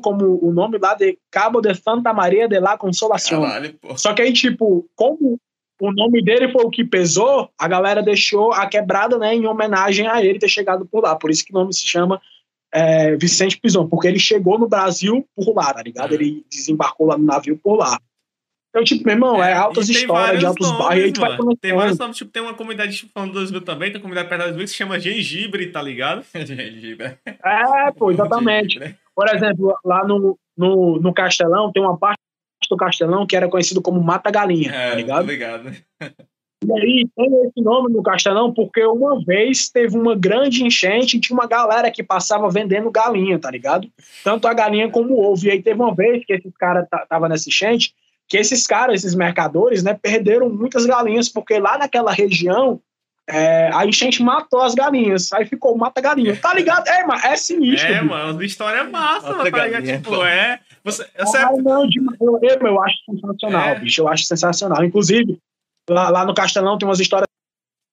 como 0.02 0.40
o 0.42 0.52
nome 0.52 0.78
lá 0.78 0.94
de 0.96 1.18
Cabo 1.32 1.62
de 1.62 1.74
Santa 1.76 2.14
Maria 2.14 2.48
de 2.48 2.60
la 2.60 2.78
Consolación. 2.78 3.42
Caralho, 3.42 3.76
Só 3.96 4.14
que 4.14 4.22
aí, 4.22 4.34
tipo, 4.34 4.88
como 4.96 5.40
o 5.80 5.92
nome 5.92 6.24
dele 6.24 6.52
foi 6.52 6.64
o 6.64 6.70
que 6.70 6.84
pesou, 6.84 7.50
a 7.58 7.68
galera 7.68 8.02
deixou 8.02 8.52
a 8.54 8.66
quebrada, 8.68 9.18
né, 9.18 9.36
em 9.36 9.46
homenagem 9.46 10.08
a 10.08 10.24
ele 10.24 10.40
ter 10.40 10.50
chegado 10.50 10.86
por 10.86 11.04
lá. 11.04 11.16
Por 11.16 11.30
isso 11.30 11.46
que 11.46 11.52
o 11.52 11.56
nome 11.56 11.74
se 11.74 11.88
chama 11.88 12.22
é, 12.74 13.16
Vicente 13.16 13.60
Pison, 13.60 13.88
porque 13.88 14.08
ele 14.08 14.20
chegou 14.20 14.58
no 14.58 14.68
Brasil 14.68 15.28
por 15.36 15.54
lá, 15.56 15.74
tá 15.74 15.82
ligado? 15.82 16.12
É. 16.12 16.16
Ele 16.16 16.46
desembarcou 16.50 17.08
lá 17.08 17.18
no 17.18 17.26
navio 17.26 17.58
por 17.58 17.76
lá. 17.76 17.98
Então, 18.70 18.84
tipo, 18.84 19.06
meu 19.06 19.16
irmão, 19.16 19.42
é, 19.42 19.52
é 19.52 19.54
altas 19.54 19.88
histórias 19.88 20.40
de 20.40 20.46
altos 20.46 20.70
bairros. 20.72 21.06
Aí 21.06 21.14
tu 21.14 21.58
tem 21.62 21.74
vários 21.74 21.98
nomes, 21.98 22.18
tipo, 22.18 22.30
tem 22.30 22.42
uma 22.42 22.54
comunidade, 22.54 22.98
tipo, 22.98 23.12
falando 23.14 23.32
do 23.32 23.40
2000 23.40 23.62
também, 23.62 23.90
tem 23.90 23.98
uma 23.98 24.02
comunidade 24.02 24.28
perto 24.28 24.42
do 24.42 24.48
2000 24.48 24.66
que 24.66 24.70
se 24.70 24.76
chama 24.76 25.00
Gengibre, 25.00 25.72
tá 25.72 25.82
ligado? 25.82 26.26
Gengibre. 26.46 27.18
É, 27.26 27.92
pô, 27.98 28.12
exatamente. 28.12 28.80
Por 29.16 29.30
exemplo, 29.30 29.76
lá 29.84 30.06
no, 30.06 30.38
no, 30.58 31.00
no 31.00 31.14
Castelão, 31.14 31.72
tem 31.72 31.82
uma 31.82 31.98
parte 31.98 32.20
do 32.70 32.78
Castelão 32.78 33.26
que 33.26 33.36
era 33.36 33.48
conhecido 33.48 33.82
como 33.82 34.02
Mata 34.02 34.32
Galinha, 34.32 34.72
é, 34.72 34.90
tá 34.90 34.96
ligado? 34.96 35.26
ligado. 35.26 35.72
E 36.64 36.72
aí 36.72 37.08
tem 37.16 37.48
esse 37.48 37.62
nome 37.62 37.94
no 37.94 38.02
Castelão 38.02 38.52
porque 38.52 38.84
uma 38.86 39.24
vez 39.24 39.70
teve 39.70 39.96
uma 39.96 40.16
grande 40.16 40.64
enchente 40.64 41.16
e 41.16 41.20
tinha 41.20 41.38
uma 41.38 41.48
galera 41.48 41.92
que 41.92 42.02
passava 42.02 42.50
vendendo 42.50 42.90
galinha, 42.90 43.38
tá 43.38 43.52
ligado? 43.52 43.88
Tanto 44.24 44.48
a 44.48 44.54
galinha 44.54 44.90
como 44.90 45.14
o 45.14 45.32
ovo. 45.32 45.46
E 45.46 45.52
aí 45.52 45.62
teve 45.62 45.80
uma 45.80 45.94
vez 45.94 46.26
que 46.26 46.34
esses 46.34 46.56
caras 46.58 46.88
tava 47.08 47.30
nessa 47.30 47.50
enchente 47.50 47.94
que 48.28 48.38
esses 48.38 48.66
caras, 48.66 48.96
esses 48.96 49.16
mercadores, 49.16 49.84
né, 49.84 49.94
perderam 49.94 50.50
muitas 50.50 50.86
galinhas, 50.86 51.30
porque 51.30 51.60
lá 51.60 51.78
naquela 51.78 52.12
região 52.12 52.82
é, 53.28 53.72
a 53.74 53.86
enchente 53.86 54.22
matou 54.22 54.62
as 54.62 54.76
galinhas. 54.76 55.34
Aí 55.34 55.46
ficou 55.46 55.78
mata 55.78 56.00
galinha. 56.00 56.36
Tá 56.36 56.54
ligado? 56.54 56.88
É, 56.88 57.06
mano, 57.06 57.22
é 57.24 57.36
sinistro. 57.36 57.92
É, 57.92 58.02
mano, 58.02 58.40
a 58.40 58.46
história 58.46 58.80
é 58.80 58.84
massa, 58.84 59.32
mano, 59.32 59.52
tá 59.52 59.66
ligado? 59.66 59.84
Tipo, 59.84 60.24
é. 60.24 60.60
Você, 60.84 61.06
você... 61.18 61.38
Ah, 61.38 61.52
não, 61.58 61.88
eu, 62.22 62.40
eu, 62.42 62.84
acho 62.84 62.96
sensacional, 63.10 63.70
é. 63.70 63.80
bicho. 63.80 64.02
Eu 64.02 64.08
acho 64.08 64.24
sensacional. 64.26 64.84
Inclusive, 64.84 65.40
lá, 65.90 66.10
lá 66.10 66.26
no 66.26 66.36
Castelão 66.36 66.78
tem 66.78 66.88
umas 66.88 67.00
histórias 67.00 67.28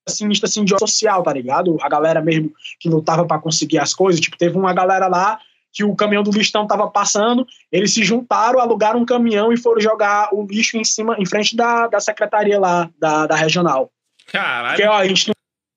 sinistras 0.08 0.50
assim, 0.50 0.64
de 0.64 0.78
social, 0.78 1.22
tá 1.22 1.32
ligado? 1.32 1.78
A 1.80 1.88
galera 1.88 2.20
mesmo 2.20 2.52
que 2.78 2.88
lutava 2.88 3.24
para 3.24 3.40
conseguir 3.40 3.78
as 3.78 3.94
coisas. 3.94 4.20
Tipo, 4.20 4.36
teve 4.36 4.58
uma 4.58 4.74
galera 4.74 5.06
lá 5.06 5.38
que 5.72 5.82
o 5.82 5.96
caminhão 5.96 6.22
do 6.22 6.30
lixão 6.30 6.66
tava 6.66 6.90
passando, 6.90 7.46
eles 7.70 7.94
se 7.94 8.04
juntaram, 8.04 8.60
alugaram 8.60 9.00
um 9.00 9.06
caminhão 9.06 9.50
e 9.50 9.56
foram 9.56 9.80
jogar 9.80 10.28
o 10.34 10.44
lixo 10.44 10.76
em 10.76 10.84
cima, 10.84 11.16
em 11.18 11.24
frente 11.24 11.56
da, 11.56 11.86
da 11.86 11.98
secretaria 11.98 12.60
lá, 12.60 12.90
da, 12.98 13.26
da 13.26 13.34
regional. 13.34 13.90
Caralho. 14.26 14.76
Porque, 14.76 14.88
ó, 14.88 14.96
a 14.96 15.06
gente 15.06 15.28
não 15.28 15.34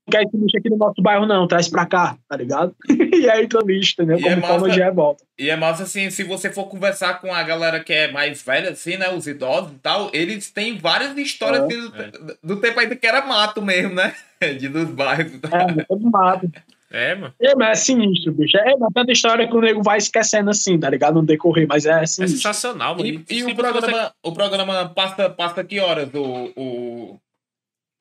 quer 0.10 0.24
esse 0.24 0.38
lixo 0.38 0.58
aqui 0.58 0.70
no 0.70 0.78
nosso 0.78 1.02
bairro, 1.02 1.26
não, 1.26 1.48
traz 1.48 1.68
pra 1.68 1.86
cá, 1.86 2.18
tá 2.30 2.38
ligado? 2.38 2.76
e 2.90 3.30
aí 3.30 3.48
tá 3.48 3.60
lixo, 3.66 3.94
entendeu? 3.94 4.20
Como 4.20 4.30
é 4.30 4.42
forma 4.42 4.70
de 4.70 4.80
revolta. 4.80 5.24
E 5.38 5.50
é 5.50 5.56
massa, 5.56 5.84
assim, 5.84 6.10
se 6.10 6.24
você 6.24 6.52
for 6.52 6.66
conversar 6.66 7.20
com 7.20 7.34
a 7.34 7.44
galera 7.44 7.80
que 7.84 7.94
é 7.94 8.12
mais 8.12 8.42
velha, 8.42 8.72
assim, 8.72 8.98
né, 8.98 9.10
os 9.10 9.28
idosos 9.28 9.72
e 9.72 9.80
tal, 9.80 10.10
eles 10.14 10.52
têm 10.52 10.78
várias 10.78 11.18
histórias 11.18 11.64
é. 11.64 11.68
do, 11.68 12.02
é. 12.02 12.12
do, 12.44 12.58
tempo 12.58 12.80
ainda 12.80 12.96
que 12.96 13.08
era 13.08 13.26
mato 13.26 13.62
mesmo, 13.62 13.96
né? 13.96 14.14
De, 14.60 14.68
dos 14.68 14.90
bairros. 14.90 15.32
É, 15.52 15.84
todo 15.86 16.12
mato. 16.12 16.52
É, 16.92 17.16
mano. 17.16 17.34
É, 17.42 17.56
mas 17.56 17.70
é 17.70 17.82
sinistro, 17.82 18.32
bicho. 18.34 18.58
É, 18.58 18.76
mas 18.78 18.94
tanta 18.94 19.12
história 19.12 19.48
que 19.48 19.56
o 19.56 19.62
nego 19.62 19.82
vai 19.82 19.98
esquecendo 19.98 20.50
assim, 20.50 20.80
tá 20.80 20.90
ligado? 20.90 21.16
No 21.16 21.26
decorrer, 21.26 21.68
mas 21.68 21.86
é 21.86 22.06
sinistro. 22.06 22.24
É 22.24 22.28
sensacional, 22.28 22.96
mano. 22.96 23.06
E, 23.06 23.26
e 23.30 23.44
o, 23.44 23.56
programa, 23.56 24.04
você... 24.04 24.12
o 24.24 24.32
programa 24.32 24.90
passa, 24.90 25.30
passa 25.30 25.64
que 25.64 25.80
horas? 25.80 26.10
O, 26.14 26.54
o... 26.56 27.20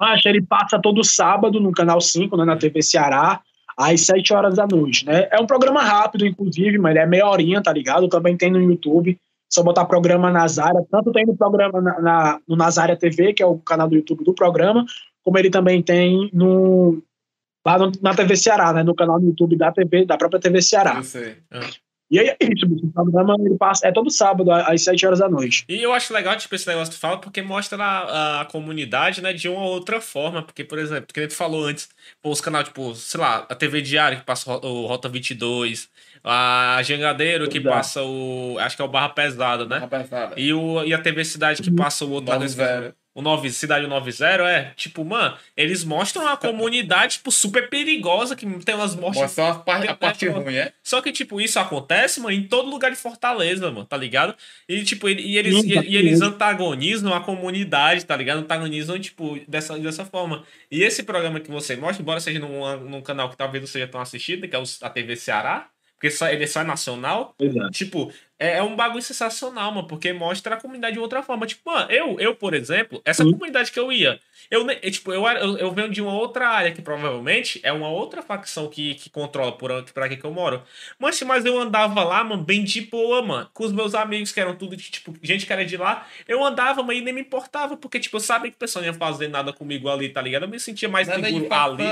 Acho 0.04 0.28
ele 0.28 0.42
passa 0.42 0.78
todo 0.78 1.02
sábado 1.04 1.60
no 1.60 1.72
Canal 1.72 2.00
5, 2.00 2.36
né, 2.36 2.44
na 2.44 2.56
TV 2.56 2.82
Ceará, 2.82 3.40
às 3.76 4.02
7 4.02 4.32
horas 4.32 4.54
da 4.54 4.66
noite, 4.66 5.04
né? 5.04 5.28
É 5.30 5.40
um 5.40 5.46
programa 5.46 5.82
rápido, 5.82 6.26
inclusive, 6.26 6.78
mas 6.78 6.92
ele 6.92 7.00
é 7.00 7.06
meia 7.06 7.26
horinha, 7.26 7.62
tá 7.62 7.72
ligado? 7.72 8.08
Também 8.08 8.36
tem 8.36 8.50
no 8.50 8.60
YouTube, 8.60 9.18
só 9.50 9.62
botar 9.62 9.84
programa 9.84 10.30
Nazária, 10.30 10.84
tanto 10.90 11.12
tem 11.12 11.26
no 11.26 11.36
programa 11.36 11.80
na, 11.80 12.00
na, 12.00 12.40
no 12.46 12.56
Nazária 12.56 12.96
TV, 12.96 13.32
que 13.32 13.42
é 13.42 13.46
o 13.46 13.58
canal 13.58 13.88
do 13.88 13.96
YouTube 13.96 14.24
do 14.24 14.34
programa, 14.34 14.84
como 15.22 15.38
ele 15.38 15.50
também 15.50 15.82
tem 15.82 16.30
no 16.32 17.02
lá 17.66 17.78
no, 17.78 17.90
na 18.02 18.14
TV 18.14 18.36
Ceará, 18.36 18.72
né? 18.72 18.82
No 18.82 18.94
canal 18.94 19.18
do 19.18 19.26
YouTube 19.26 19.56
da 19.56 19.72
TV, 19.72 20.04
da 20.04 20.18
própria 20.18 20.40
TV 20.40 20.60
Ceará. 20.60 20.96
Eu 20.96 21.02
sei. 21.02 21.36
E 22.10 22.18
aí 22.18 22.28
é 22.28 22.36
isso, 22.40 22.66
o 22.66 22.92
programa 22.92 23.34
ele 23.40 23.56
passa, 23.56 23.88
é 23.88 23.92
todo 23.92 24.10
sábado, 24.10 24.50
às 24.52 24.82
7 24.82 25.06
horas 25.06 25.18
da 25.18 25.28
noite. 25.28 25.64
E 25.68 25.82
eu 25.82 25.92
acho 25.92 26.12
legal, 26.12 26.36
tipo, 26.36 26.54
esse 26.54 26.66
negócio 26.66 26.92
que 26.92 26.98
tu 26.98 27.00
fala, 27.00 27.18
porque 27.18 27.40
mostra 27.42 27.82
a, 27.82 28.42
a 28.42 28.44
comunidade, 28.44 29.22
né, 29.22 29.32
de 29.32 29.48
uma 29.48 29.64
outra 29.64 30.00
forma. 30.00 30.42
Porque, 30.42 30.62
por 30.62 30.78
exemplo, 30.78 31.06
que 31.12 31.26
tu 31.26 31.34
falou 31.34 31.64
antes, 31.64 31.88
pô, 32.22 32.30
os 32.30 32.40
canais, 32.40 32.66
tipo, 32.68 32.94
sei 32.94 33.20
lá, 33.20 33.46
a 33.48 33.54
TV 33.54 33.80
Diário 33.80 34.18
que 34.18 34.24
passa 34.24 34.50
o 34.50 34.86
Rota 34.86 35.08
22, 35.08 35.88
a 36.22 36.80
Jangadeiro 36.82 37.48
que 37.48 37.58
Exato. 37.58 37.74
passa 37.74 38.02
o. 38.02 38.56
Acho 38.58 38.76
que 38.76 38.82
é 38.82 38.84
o 38.84 38.88
Barra 38.88 39.08
Pesada, 39.10 39.66
né? 39.66 39.78
Rapaziada. 39.78 40.34
E, 40.38 40.52
o, 40.52 40.84
e 40.84 40.94
a 40.94 40.98
TV 40.98 41.24
Cidade 41.24 41.62
que 41.62 41.70
passa 41.70 42.04
o 42.04 42.10
outro. 42.10 42.34
Zero. 42.48 42.94
O 43.14 43.22
9, 43.22 43.48
Cidade 43.50 43.86
90 43.86 44.24
é, 44.50 44.72
tipo, 44.74 45.04
mano, 45.04 45.36
eles 45.56 45.84
mostram 45.84 46.24
uma 46.24 46.36
comunidade, 46.36 47.14
tipo, 47.14 47.30
super 47.30 47.70
perigosa, 47.70 48.34
que 48.34 48.44
tem 48.64 48.74
umas 48.74 48.96
mortes. 48.96 49.22
Mostra 49.22 49.50
a 49.50 49.54
parte, 49.54 49.86
a 49.86 49.94
parte 49.94 50.18
Tem- 50.26 50.30
ruim, 50.30 50.56
é? 50.56 50.72
Só 50.82 51.00
que, 51.00 51.12
tipo, 51.12 51.40
isso 51.40 51.60
acontece, 51.60 52.18
mano, 52.20 52.34
em 52.34 52.42
todo 52.42 52.68
lugar 52.68 52.90
de 52.90 52.96
Fortaleza, 52.96 53.70
mano, 53.70 53.84
tá 53.86 53.96
ligado? 53.96 54.34
E, 54.68 54.82
tipo, 54.82 55.08
ele- 55.08 55.22
e 55.22 55.38
eles, 55.38 55.62
e, 55.62 55.74
tá 55.74 55.84
e 55.84 55.96
eles 55.96 56.20
antagonizam 56.22 57.14
a 57.14 57.20
comunidade, 57.20 58.04
tá 58.04 58.16
ligado? 58.16 58.38
Antagonizam, 58.38 58.98
tipo, 58.98 59.38
dessa, 59.46 59.78
dessa 59.78 60.04
forma. 60.04 60.42
E 60.68 60.82
esse 60.82 61.04
programa 61.04 61.38
que 61.38 61.50
você 61.52 61.76
mostra, 61.76 62.02
embora 62.02 62.18
seja 62.18 62.40
num, 62.40 62.80
num 62.80 63.00
canal 63.00 63.30
que 63.30 63.36
talvez 63.36 63.70
você 63.70 63.78
já 63.78 63.86
tenha 63.86 64.02
assistido, 64.02 64.48
que 64.48 64.56
é 64.56 64.62
a 64.82 64.90
TV 64.90 65.14
Ceará, 65.14 65.68
porque 65.94 66.10
só, 66.10 66.28
ele 66.28 66.46
só 66.46 66.60
é 66.60 66.64
nacional, 66.64 67.34
Exato. 67.40 67.70
Tipo, 67.70 68.12
é, 68.38 68.58
é 68.58 68.62
um 68.62 68.74
bagulho 68.74 69.02
sensacional, 69.02 69.70
mano, 69.72 69.86
porque 69.86 70.12
mostra 70.12 70.54
a 70.56 70.60
comunidade 70.60 70.94
de 70.94 70.98
outra 71.00 71.22
forma. 71.22 71.46
Tipo, 71.46 71.70
mano, 71.70 71.90
eu, 71.90 72.18
eu 72.18 72.34
por 72.34 72.52
exemplo, 72.54 73.00
essa 73.04 73.22
Sim. 73.24 73.32
comunidade 73.32 73.70
que 73.70 73.78
eu 73.78 73.92
ia, 73.92 74.18
eu, 74.50 74.66
tipo, 74.90 75.12
eu, 75.12 75.24
eu, 75.26 75.58
eu 75.58 75.70
venho 75.72 75.88
de 75.88 76.02
uma 76.02 76.12
outra 76.12 76.48
área 76.48 76.72
que 76.72 76.82
provavelmente 76.82 77.60
é 77.62 77.72
uma 77.72 77.88
outra 77.88 78.22
facção 78.22 78.68
que, 78.68 78.94
que 78.96 79.08
controla 79.08 79.52
por, 79.52 79.70
aqui- 79.72 79.92
por 79.92 80.02
aqui 80.02 80.16
que 80.16 80.24
eu 80.24 80.32
moro. 80.32 80.62
Mas, 80.98 81.20
mas 81.22 81.44
eu 81.44 81.58
andava 81.58 82.02
lá, 82.04 82.22
mano, 82.24 82.42
bem 82.42 82.62
de 82.64 82.82
boa, 82.82 83.22
mano, 83.22 83.48
com 83.54 83.64
os 83.64 83.72
meus 83.72 83.94
amigos 83.94 84.32
que 84.32 84.40
eram 84.40 84.54
tudo, 84.56 84.76
tipo, 84.76 85.14
gente 85.22 85.46
que 85.46 85.52
era 85.52 85.64
de 85.64 85.76
lá. 85.76 86.06
Eu 86.28 86.44
andava, 86.44 86.82
mas 86.82 86.98
e 86.98 87.00
nem 87.00 87.14
me 87.14 87.20
importava, 87.20 87.76
porque, 87.76 87.98
tipo, 88.00 88.16
eu 88.16 88.20
sabia 88.20 88.50
que 88.50 88.56
o 88.56 88.58
pessoal 88.60 88.84
não 88.84 88.92
ia 88.92 88.98
fazer 88.98 89.28
nada 89.28 89.52
comigo 89.52 89.88
ali, 89.88 90.08
tá 90.08 90.20
ligado? 90.20 90.42
Eu 90.42 90.48
me 90.48 90.58
sentia 90.60 90.88
mais 90.88 91.06
Nada 91.08 91.24
seguro 91.24 91.46
ali. 91.54 91.84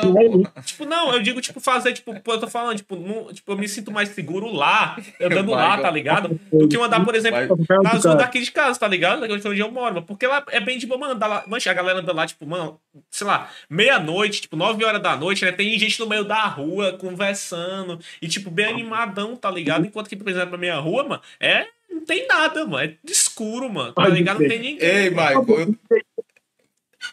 Tipo, 0.64 0.84
não, 0.84 1.12
eu 1.12 1.22
digo, 1.22 1.40
tipo, 1.40 1.60
fazer, 1.60 1.92
tipo, 1.92 2.12
eu 2.12 2.40
tô 2.40 2.48
falando, 2.48 2.76
tipo, 2.76 2.96
não- 2.96 3.32
tipo, 3.32 3.50
eu 3.52 3.56
me 3.56 3.68
sinto 3.68 3.90
mais 3.90 4.08
seguro 4.10 4.52
lá, 4.52 4.96
andando 5.22 5.52
lá, 5.52 5.78
tá 5.78 5.90
ligado? 5.90 6.31
Do 6.52 6.68
que 6.68 6.76
eu 6.76 6.84
andar, 6.84 7.04
por 7.04 7.14
exemplo, 7.14 7.56
Vai- 7.66 7.78
na 7.82 7.98
zona 7.98 8.16
daqui 8.16 8.40
de 8.40 8.50
casa, 8.50 8.78
tá 8.78 8.88
ligado? 8.88 9.22
Onde 9.24 9.58
eu 9.60 9.70
moro, 9.70 9.94
mano. 9.94 10.06
Porque 10.06 10.26
lá 10.26 10.44
é 10.50 10.60
bem 10.60 10.78
de 10.78 10.86
boa, 10.86 10.98
mano, 10.98 11.14
andar 11.14 11.26
lá. 11.26 11.44
Mancha, 11.46 11.70
a 11.70 11.74
galera 11.74 11.98
anda 12.00 12.12
lá, 12.12 12.26
tipo, 12.26 12.46
mano, 12.46 12.80
sei 13.10 13.26
lá, 13.26 13.50
meia-noite, 13.68 14.42
tipo, 14.42 14.56
nove 14.56 14.84
horas 14.84 15.02
da 15.02 15.16
noite, 15.16 15.44
né? 15.44 15.52
Tem 15.52 15.78
gente 15.78 15.98
no 16.00 16.06
meio 16.06 16.24
da 16.24 16.44
rua 16.46 16.92
conversando 16.94 17.98
e, 18.20 18.28
tipo, 18.28 18.50
bem 18.50 18.66
animadão, 18.66 19.36
tá 19.36 19.50
ligado? 19.50 19.86
Enquanto 19.86 20.08
que, 20.08 20.16
por 20.16 20.28
exemplo, 20.28 20.52
na 20.52 20.58
minha 20.58 20.76
rua, 20.76 21.04
mano, 21.04 21.22
é. 21.40 21.66
Não 21.90 22.04
tem 22.06 22.26
nada, 22.26 22.64
mano. 22.64 22.84
É 22.84 22.96
escuro, 23.04 23.68
mano. 23.70 23.92
Tá 23.92 24.08
ligado? 24.08 24.40
Não 24.40 24.48
tem 24.48 24.58
ninguém. 24.58 24.88
Ei, 24.88 25.10
Michael. 25.10 25.44
eu- 25.48 25.76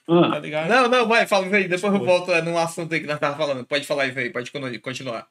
Ah, 0.07 0.30
Tá 0.31 0.39
ligado? 0.39 0.69
Não, 0.69 0.88
não, 0.88 1.07
vai, 1.07 1.25
fala 1.27 1.45
aí. 1.56 1.67
Depois 1.67 1.93
eu 1.93 1.99
volto 2.06 2.31
é, 2.31 2.41
num 2.41 2.57
assunto 2.57 2.93
aí 2.93 2.99
que 2.99 3.07
nós 3.07 3.19
tava 3.19 3.35
falando. 3.35 3.65
Pode 3.65 3.85
falar 3.85 4.03
aí, 4.03 4.30
pode 4.30 4.51
continu- 4.51 4.80
continuar. 4.80 5.27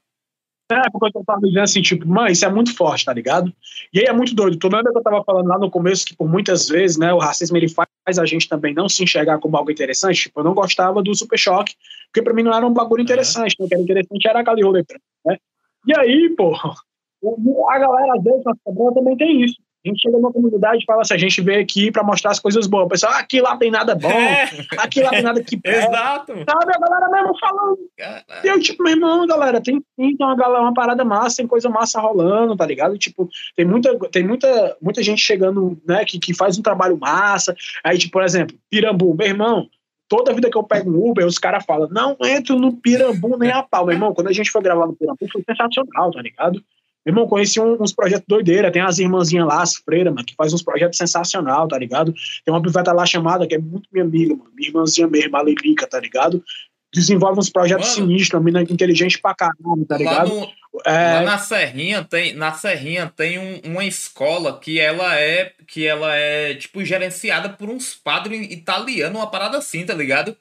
É, 0.70 0.90
porque 0.90 1.16
eu 1.16 1.24
tava 1.24 1.40
dizendo 1.40 1.62
assim, 1.62 1.80
tipo, 1.80 2.06
mano, 2.06 2.28
isso 2.28 2.44
é 2.44 2.50
muito 2.50 2.76
forte, 2.76 3.04
tá 3.04 3.12
ligado? 3.12 3.50
E 3.92 4.00
aí 4.00 4.04
é 4.04 4.12
muito 4.12 4.34
doido. 4.34 4.58
Tu 4.58 4.68
lembra 4.68 4.92
que 4.92 4.98
eu 4.98 5.02
tava 5.02 5.24
falando 5.24 5.46
lá 5.46 5.58
no 5.58 5.70
começo 5.70 6.04
que 6.04 6.14
por 6.14 6.28
muitas 6.28 6.68
vezes, 6.68 6.98
né, 6.98 7.12
o 7.12 7.18
racismo 7.18 7.56
ele 7.56 7.68
faz 7.68 7.88
a 8.18 8.24
gente 8.24 8.48
também 8.48 8.72
não 8.74 8.88
se 8.88 9.02
enxergar 9.02 9.38
como 9.38 9.56
algo 9.56 9.70
interessante? 9.70 10.22
Tipo, 10.22 10.40
eu 10.40 10.44
não 10.44 10.54
gostava 10.54 11.02
do 11.02 11.14
Super 11.14 11.38
Choque, 11.38 11.74
porque 12.06 12.22
pra 12.22 12.32
mim 12.32 12.42
não 12.42 12.54
era 12.54 12.66
um 12.66 12.72
bagulho 12.72 13.02
interessante, 13.02 13.56
né? 13.58 13.66
O 13.66 13.68
que 13.68 13.74
era 13.74 13.82
interessante 13.82 14.28
era 14.28 14.40
a 14.40 14.42
Gali 14.42 14.62
Rolê 14.62 14.84
né? 15.26 15.36
E 15.86 15.98
aí, 15.98 16.34
pô, 16.36 16.54
a 16.54 17.78
galera 17.78 18.14
às 18.16 18.24
vezes 18.24 18.42
na 18.44 18.54
também 18.94 19.16
tem 19.16 19.44
isso. 19.44 19.56
A 19.84 19.88
gente 19.88 20.00
chega 20.00 20.16
numa 20.16 20.32
comunidade 20.32 20.82
e 20.82 20.84
fala 20.84 21.02
assim, 21.02 21.14
a 21.14 21.18
gente 21.18 21.40
veio 21.40 21.60
aqui 21.62 21.90
pra 21.90 22.02
mostrar 22.02 22.32
as 22.32 22.40
coisas 22.40 22.66
boas. 22.66 22.86
O 22.86 22.88
pessoal, 22.88 23.12
ah, 23.12 23.18
aqui 23.18 23.40
lá 23.40 23.56
tem 23.56 23.70
nada 23.70 23.94
bom, 23.94 24.10
É, 24.10 24.48
aqui 24.76 25.02
lá 25.02 25.10
tem 25.10 25.22
nada 25.22 25.42
que 25.42 25.56
presta. 25.60 25.88
exato. 25.88 26.32
Sabe, 26.32 26.74
a 26.74 26.78
galera 26.78 27.08
mesmo 27.10 27.38
falando. 27.38 27.78
Caralho. 27.96 28.24
E 28.44 28.48
eu, 28.48 28.60
tipo, 28.60 28.82
meu 28.82 28.92
irmão, 28.92 29.26
galera, 29.26 29.60
tem 29.60 29.80
tem 29.96 30.16
uma, 30.20 30.36
galera, 30.36 30.62
uma 30.62 30.74
parada 30.74 31.04
massa, 31.04 31.38
tem 31.38 31.46
coisa 31.46 31.68
massa 31.68 32.00
rolando, 32.00 32.56
tá 32.56 32.66
ligado? 32.66 32.98
Tipo, 32.98 33.28
tem 33.56 33.64
muita, 33.64 33.96
tem 34.10 34.26
muita, 34.26 34.76
muita 34.80 35.02
gente 35.02 35.20
chegando, 35.20 35.80
né, 35.86 36.04
que, 36.04 36.18
que 36.18 36.34
faz 36.34 36.58
um 36.58 36.62
trabalho 36.62 36.98
massa. 36.98 37.54
Aí, 37.84 37.98
tipo, 37.98 38.12
por 38.12 38.22
exemplo, 38.22 38.56
Pirambu, 38.70 39.14
meu 39.14 39.26
irmão, 39.26 39.68
toda 40.08 40.32
vida 40.32 40.50
que 40.50 40.56
eu 40.56 40.62
pego 40.62 40.90
um 40.90 41.10
Uber, 41.10 41.26
os 41.26 41.38
caras 41.38 41.64
falam, 41.64 41.88
não 41.90 42.16
entro 42.24 42.58
no 42.58 42.72
Pirambu 42.76 43.36
nem 43.38 43.50
a 43.50 43.62
pau. 43.62 43.86
Meu 43.86 43.94
irmão, 43.94 44.14
quando 44.14 44.28
a 44.28 44.32
gente 44.32 44.50
foi 44.50 44.62
gravar 44.62 44.86
no 44.86 44.96
Pirambu, 44.96 45.18
foi 45.30 45.42
sensacional, 45.48 46.10
tá 46.10 46.22
ligado? 46.22 46.62
Meu 47.06 47.12
irmão, 47.12 47.26
conheci 47.28 47.58
um- 47.60 47.80
uns 47.80 47.92
projetos 47.92 48.26
doideira, 48.28 48.70
tem 48.70 48.82
as 48.82 48.98
irmãzinhas 48.98 49.46
lá, 49.46 49.62
as 49.62 49.76
freiras, 49.76 50.12
mano, 50.12 50.26
que 50.26 50.34
faz 50.34 50.52
uns 50.52 50.62
projetos 50.62 50.98
sensacional, 50.98 51.66
tá 51.66 51.78
ligado? 51.78 52.12
Tem 52.44 52.52
uma 52.52 52.60
piveta 52.62 52.92
lá 52.92 53.06
chamada, 53.06 53.46
que 53.46 53.54
é 53.54 53.58
muito 53.58 53.88
minha 53.92 54.04
amiga, 54.04 54.34
mano, 54.36 54.50
minha 54.54 54.68
irmãzinha 54.68 55.06
mesmo, 55.08 55.36
a 55.36 55.42
Lelica, 55.42 55.86
tá 55.86 55.98
ligado? 55.98 56.42
Desenvolve 56.92 57.38
uns 57.38 57.50
projetos 57.50 57.88
Mano. 57.96 58.08
sinistros, 58.08 58.38
uma 58.38 58.44
mina 58.44 58.62
inteligente 58.62 59.20
pra 59.20 59.34
caramba, 59.34 59.84
tá 59.86 59.96
ligado? 59.96 60.28
no, 60.30 60.48
É, 60.84 61.14
lá 61.14 61.22
na 61.22 61.38
Serrinha 61.38 62.04
tem, 62.04 62.34
na 62.34 62.52
Serrinha 62.52 63.10
tem 63.14 63.38
um- 63.38 63.60
uma 63.72 63.84
escola 63.84 64.58
que 64.60 64.78
ela 64.78 65.18
é 65.18 65.52
que 65.66 65.86
ela 65.86 66.14
é 66.14 66.54
tipo 66.54 66.84
gerenciada 66.84 67.48
por 67.48 67.68
uns 67.68 67.94
padres 67.94 68.50
italianos, 68.52 69.18
uma 69.18 69.30
parada 69.30 69.58
assim, 69.58 69.84
tá 69.84 69.94
ligado? 69.94 70.36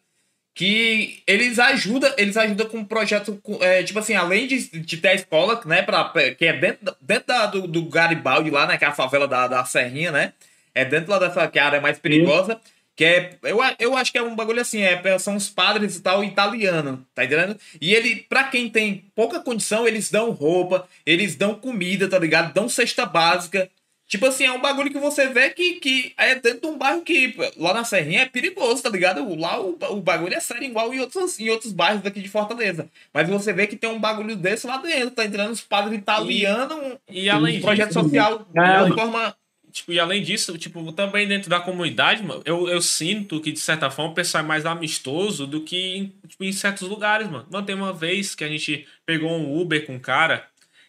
Que 0.57 1.21
eles 1.27 1.59
ajudam, 1.59 2.11
eles 2.17 2.35
ajudam 2.35 2.67
com 2.67 2.79
um 2.79 2.83
projeto, 2.83 3.39
é, 3.61 3.83
tipo 3.83 3.99
assim, 3.99 4.15
além 4.15 4.47
de, 4.47 4.67
de 4.79 4.97
ter 4.97 5.09
a 5.09 5.13
escola, 5.13 5.61
né, 5.67 5.83
pra, 5.83 6.11
que 6.35 6.45
é 6.47 6.53
dentro, 6.53 6.95
dentro 6.99 7.27
da- 7.27 7.45
do, 7.45 7.67
do 7.67 7.83
Garibaldi 7.83 8.49
lá, 8.49 8.65
né, 8.65 8.75
que 8.75 8.83
é 8.83 8.87
a 8.87 8.91
favela 8.91 9.27
da, 9.27 9.47
da 9.47 9.63
Serrinha, 9.65 10.11
né? 10.11 10.33
É 10.73 10.83
dentro 10.83 11.11
lá 11.11 11.19
dessa 11.19 11.47
que 11.47 11.59
é 11.59 11.61
área 11.61 11.79
mais 11.79 11.99
perigosa. 11.99 12.59
Que 12.95 13.05
é, 13.05 13.29
eu, 13.43 13.59
eu 13.77 13.95
acho 13.95 14.11
que 14.11 14.17
é 14.17 14.23
um 14.23 14.35
bagulho 14.35 14.59
assim, 14.59 14.81
é, 14.81 15.19
são 15.19 15.35
os 15.35 15.47
padres 15.47 15.95
e 15.97 16.01
tal 16.01 16.23
italiano, 16.23 17.05
tá 17.13 17.23
entendendo? 17.23 17.55
E 17.79 17.93
ele, 17.93 18.25
pra 18.27 18.45
quem 18.45 18.67
tem 18.67 19.05
pouca 19.15 19.39
condição, 19.39 19.87
eles 19.87 20.09
dão 20.09 20.31
roupa, 20.31 20.87
eles 21.05 21.35
dão 21.35 21.53
comida, 21.53 22.07
tá 22.09 22.17
ligado? 22.17 22.51
Dão 22.51 22.67
cesta 22.67 23.05
básica. 23.05 23.69
Tipo 24.07 24.25
assim, 24.27 24.45
é 24.45 24.51
um 24.53 24.61
bagulho 24.61 24.89
que 24.89 24.97
você 24.97 25.27
vê 25.27 25.49
que, 25.49 25.73
que 25.73 26.13
é 26.17 26.35
dentro 26.35 26.61
de 26.61 26.67
um 26.67 26.77
bairro 26.77 27.01
que 27.01 27.35
lá 27.57 27.73
na 27.73 27.83
Serrinha 27.83 28.21
é 28.21 28.25
perigoso, 28.25 28.81
tá 28.81 28.89
ligado? 28.89 29.35
Lá 29.35 29.59
o, 29.59 29.77
o 29.89 30.01
bagulho 30.01 30.33
é 30.33 30.39
sério 30.39 30.63
igual 30.63 30.93
em 30.93 30.99
outros, 31.01 31.37
em 31.37 31.49
outros 31.49 31.73
bairros 31.73 32.01
daqui 32.01 32.21
de 32.21 32.29
Fortaleza. 32.29 32.87
Mas 33.13 33.27
você 33.27 33.51
vê 33.51 33.67
que 33.67 33.75
tem 33.75 33.89
um 33.89 33.99
bagulho 33.99 34.37
desse 34.37 34.65
lá 34.65 34.77
dentro, 34.77 35.11
tá 35.11 35.25
entrando 35.25 35.51
os 35.51 35.59
padres 35.59 35.99
italianos, 35.99 36.97
E 37.09 37.29
além 37.29 37.57
um 37.57 37.61
projeto 37.61 37.89
disso, 37.89 38.01
social 38.01 38.47
É, 38.55 38.85
de 38.85 38.93
forma. 38.93 39.35
Tipo, 39.73 39.91
e 39.91 39.99
além 39.99 40.23
disso, 40.23 40.57
tipo, 40.57 40.91
também 40.93 41.27
dentro 41.27 41.49
da 41.49 41.59
comunidade, 41.59 42.23
mano, 42.23 42.41
eu, 42.45 42.69
eu 42.69 42.81
sinto 42.81 43.41
que, 43.41 43.51
de 43.51 43.59
certa 43.59 43.91
forma, 43.91 44.11
o 44.11 44.15
pessoal 44.15 44.43
é 44.43 44.47
mais 44.47 44.65
amistoso 44.65 45.45
do 45.45 45.61
que 45.61 45.97
em, 45.97 46.13
tipo, 46.27 46.45
em 46.45 46.51
certos 46.53 46.87
lugares, 46.87 47.29
mano. 47.29 47.45
Mano, 47.51 47.65
tem 47.65 47.75
uma 47.75 47.91
vez 47.91 48.33
que 48.33 48.45
a 48.45 48.47
gente 48.47 48.87
pegou 49.05 49.29
um 49.29 49.59
Uber 49.59 49.85
com 49.85 49.95
um 49.95 49.99
cara 49.99 50.47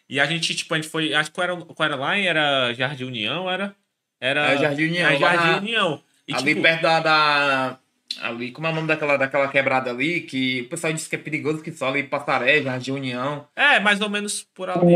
e 0.09 0.19
a 0.19 0.25
gente, 0.25 0.55
tipo, 0.55 0.73
a 0.73 0.77
gente 0.77 0.89
foi. 0.89 1.13
Acho 1.13 1.29
que 1.29 1.35
qual 1.35 1.43
era, 1.47 1.55
qual 1.57 1.85
era 1.85 1.95
lá? 1.95 2.17
Era 2.17 2.73
Jardim 2.73 3.05
União, 3.05 3.49
era? 3.49 3.75
Era. 4.19 4.51
É, 4.53 4.57
Jardim 4.57 4.85
União, 4.87 5.09
É, 5.09 5.17
Jardim 5.17 5.47
na- 5.47 5.57
União. 5.57 6.03
E, 6.27 6.33
ali 6.33 6.43
tipo, 6.43 6.61
perto 6.61 6.81
da, 6.81 6.99
da- 6.99 7.79
Ali, 8.21 8.51
como 8.51 8.65
é 8.67 8.71
o 8.71 8.73
nome 8.75 8.87
daquela, 8.87 9.17
daquela 9.17 9.47
quebrada 9.47 9.91
ali? 9.91 10.21
Que 10.21 10.61
o 10.61 10.69
pessoal 10.69 10.91
disse 10.91 11.07
que 11.07 11.15
é 11.15 11.19
perigoso 11.19 11.61
que 11.61 11.71
só 11.71 11.89
ali 11.89 12.03
Passaré, 12.03 12.61
Jardim 12.63 12.91
União. 12.91 13.47
É, 13.55 13.79
mais 13.79 14.01
ou 14.01 14.09
menos 14.09 14.43
por 14.53 14.67
ali. 14.69 14.95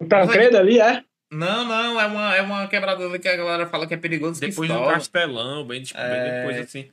o 0.00 0.06
Tancredo 0.08 0.56
ali, 0.58 0.80
é? 0.80 1.02
Não, 1.30 1.64
não, 1.64 2.00
é 2.00 2.06
uma, 2.06 2.36
é 2.36 2.42
uma 2.42 2.66
quebrada 2.68 3.04
ali 3.04 3.18
que 3.18 3.28
a 3.28 3.36
galera 3.36 3.66
fala 3.66 3.86
que 3.86 3.94
é 3.94 3.96
perigoso 3.96 4.40
Depois 4.40 4.68
do 4.68 4.74
estoura. 4.74 4.94
Castelão, 4.94 5.66
bem, 5.66 5.82
tipo, 5.82 5.98
bem 6.00 6.06
É. 6.08 6.38
depois 6.40 6.58
assim. 6.66 6.88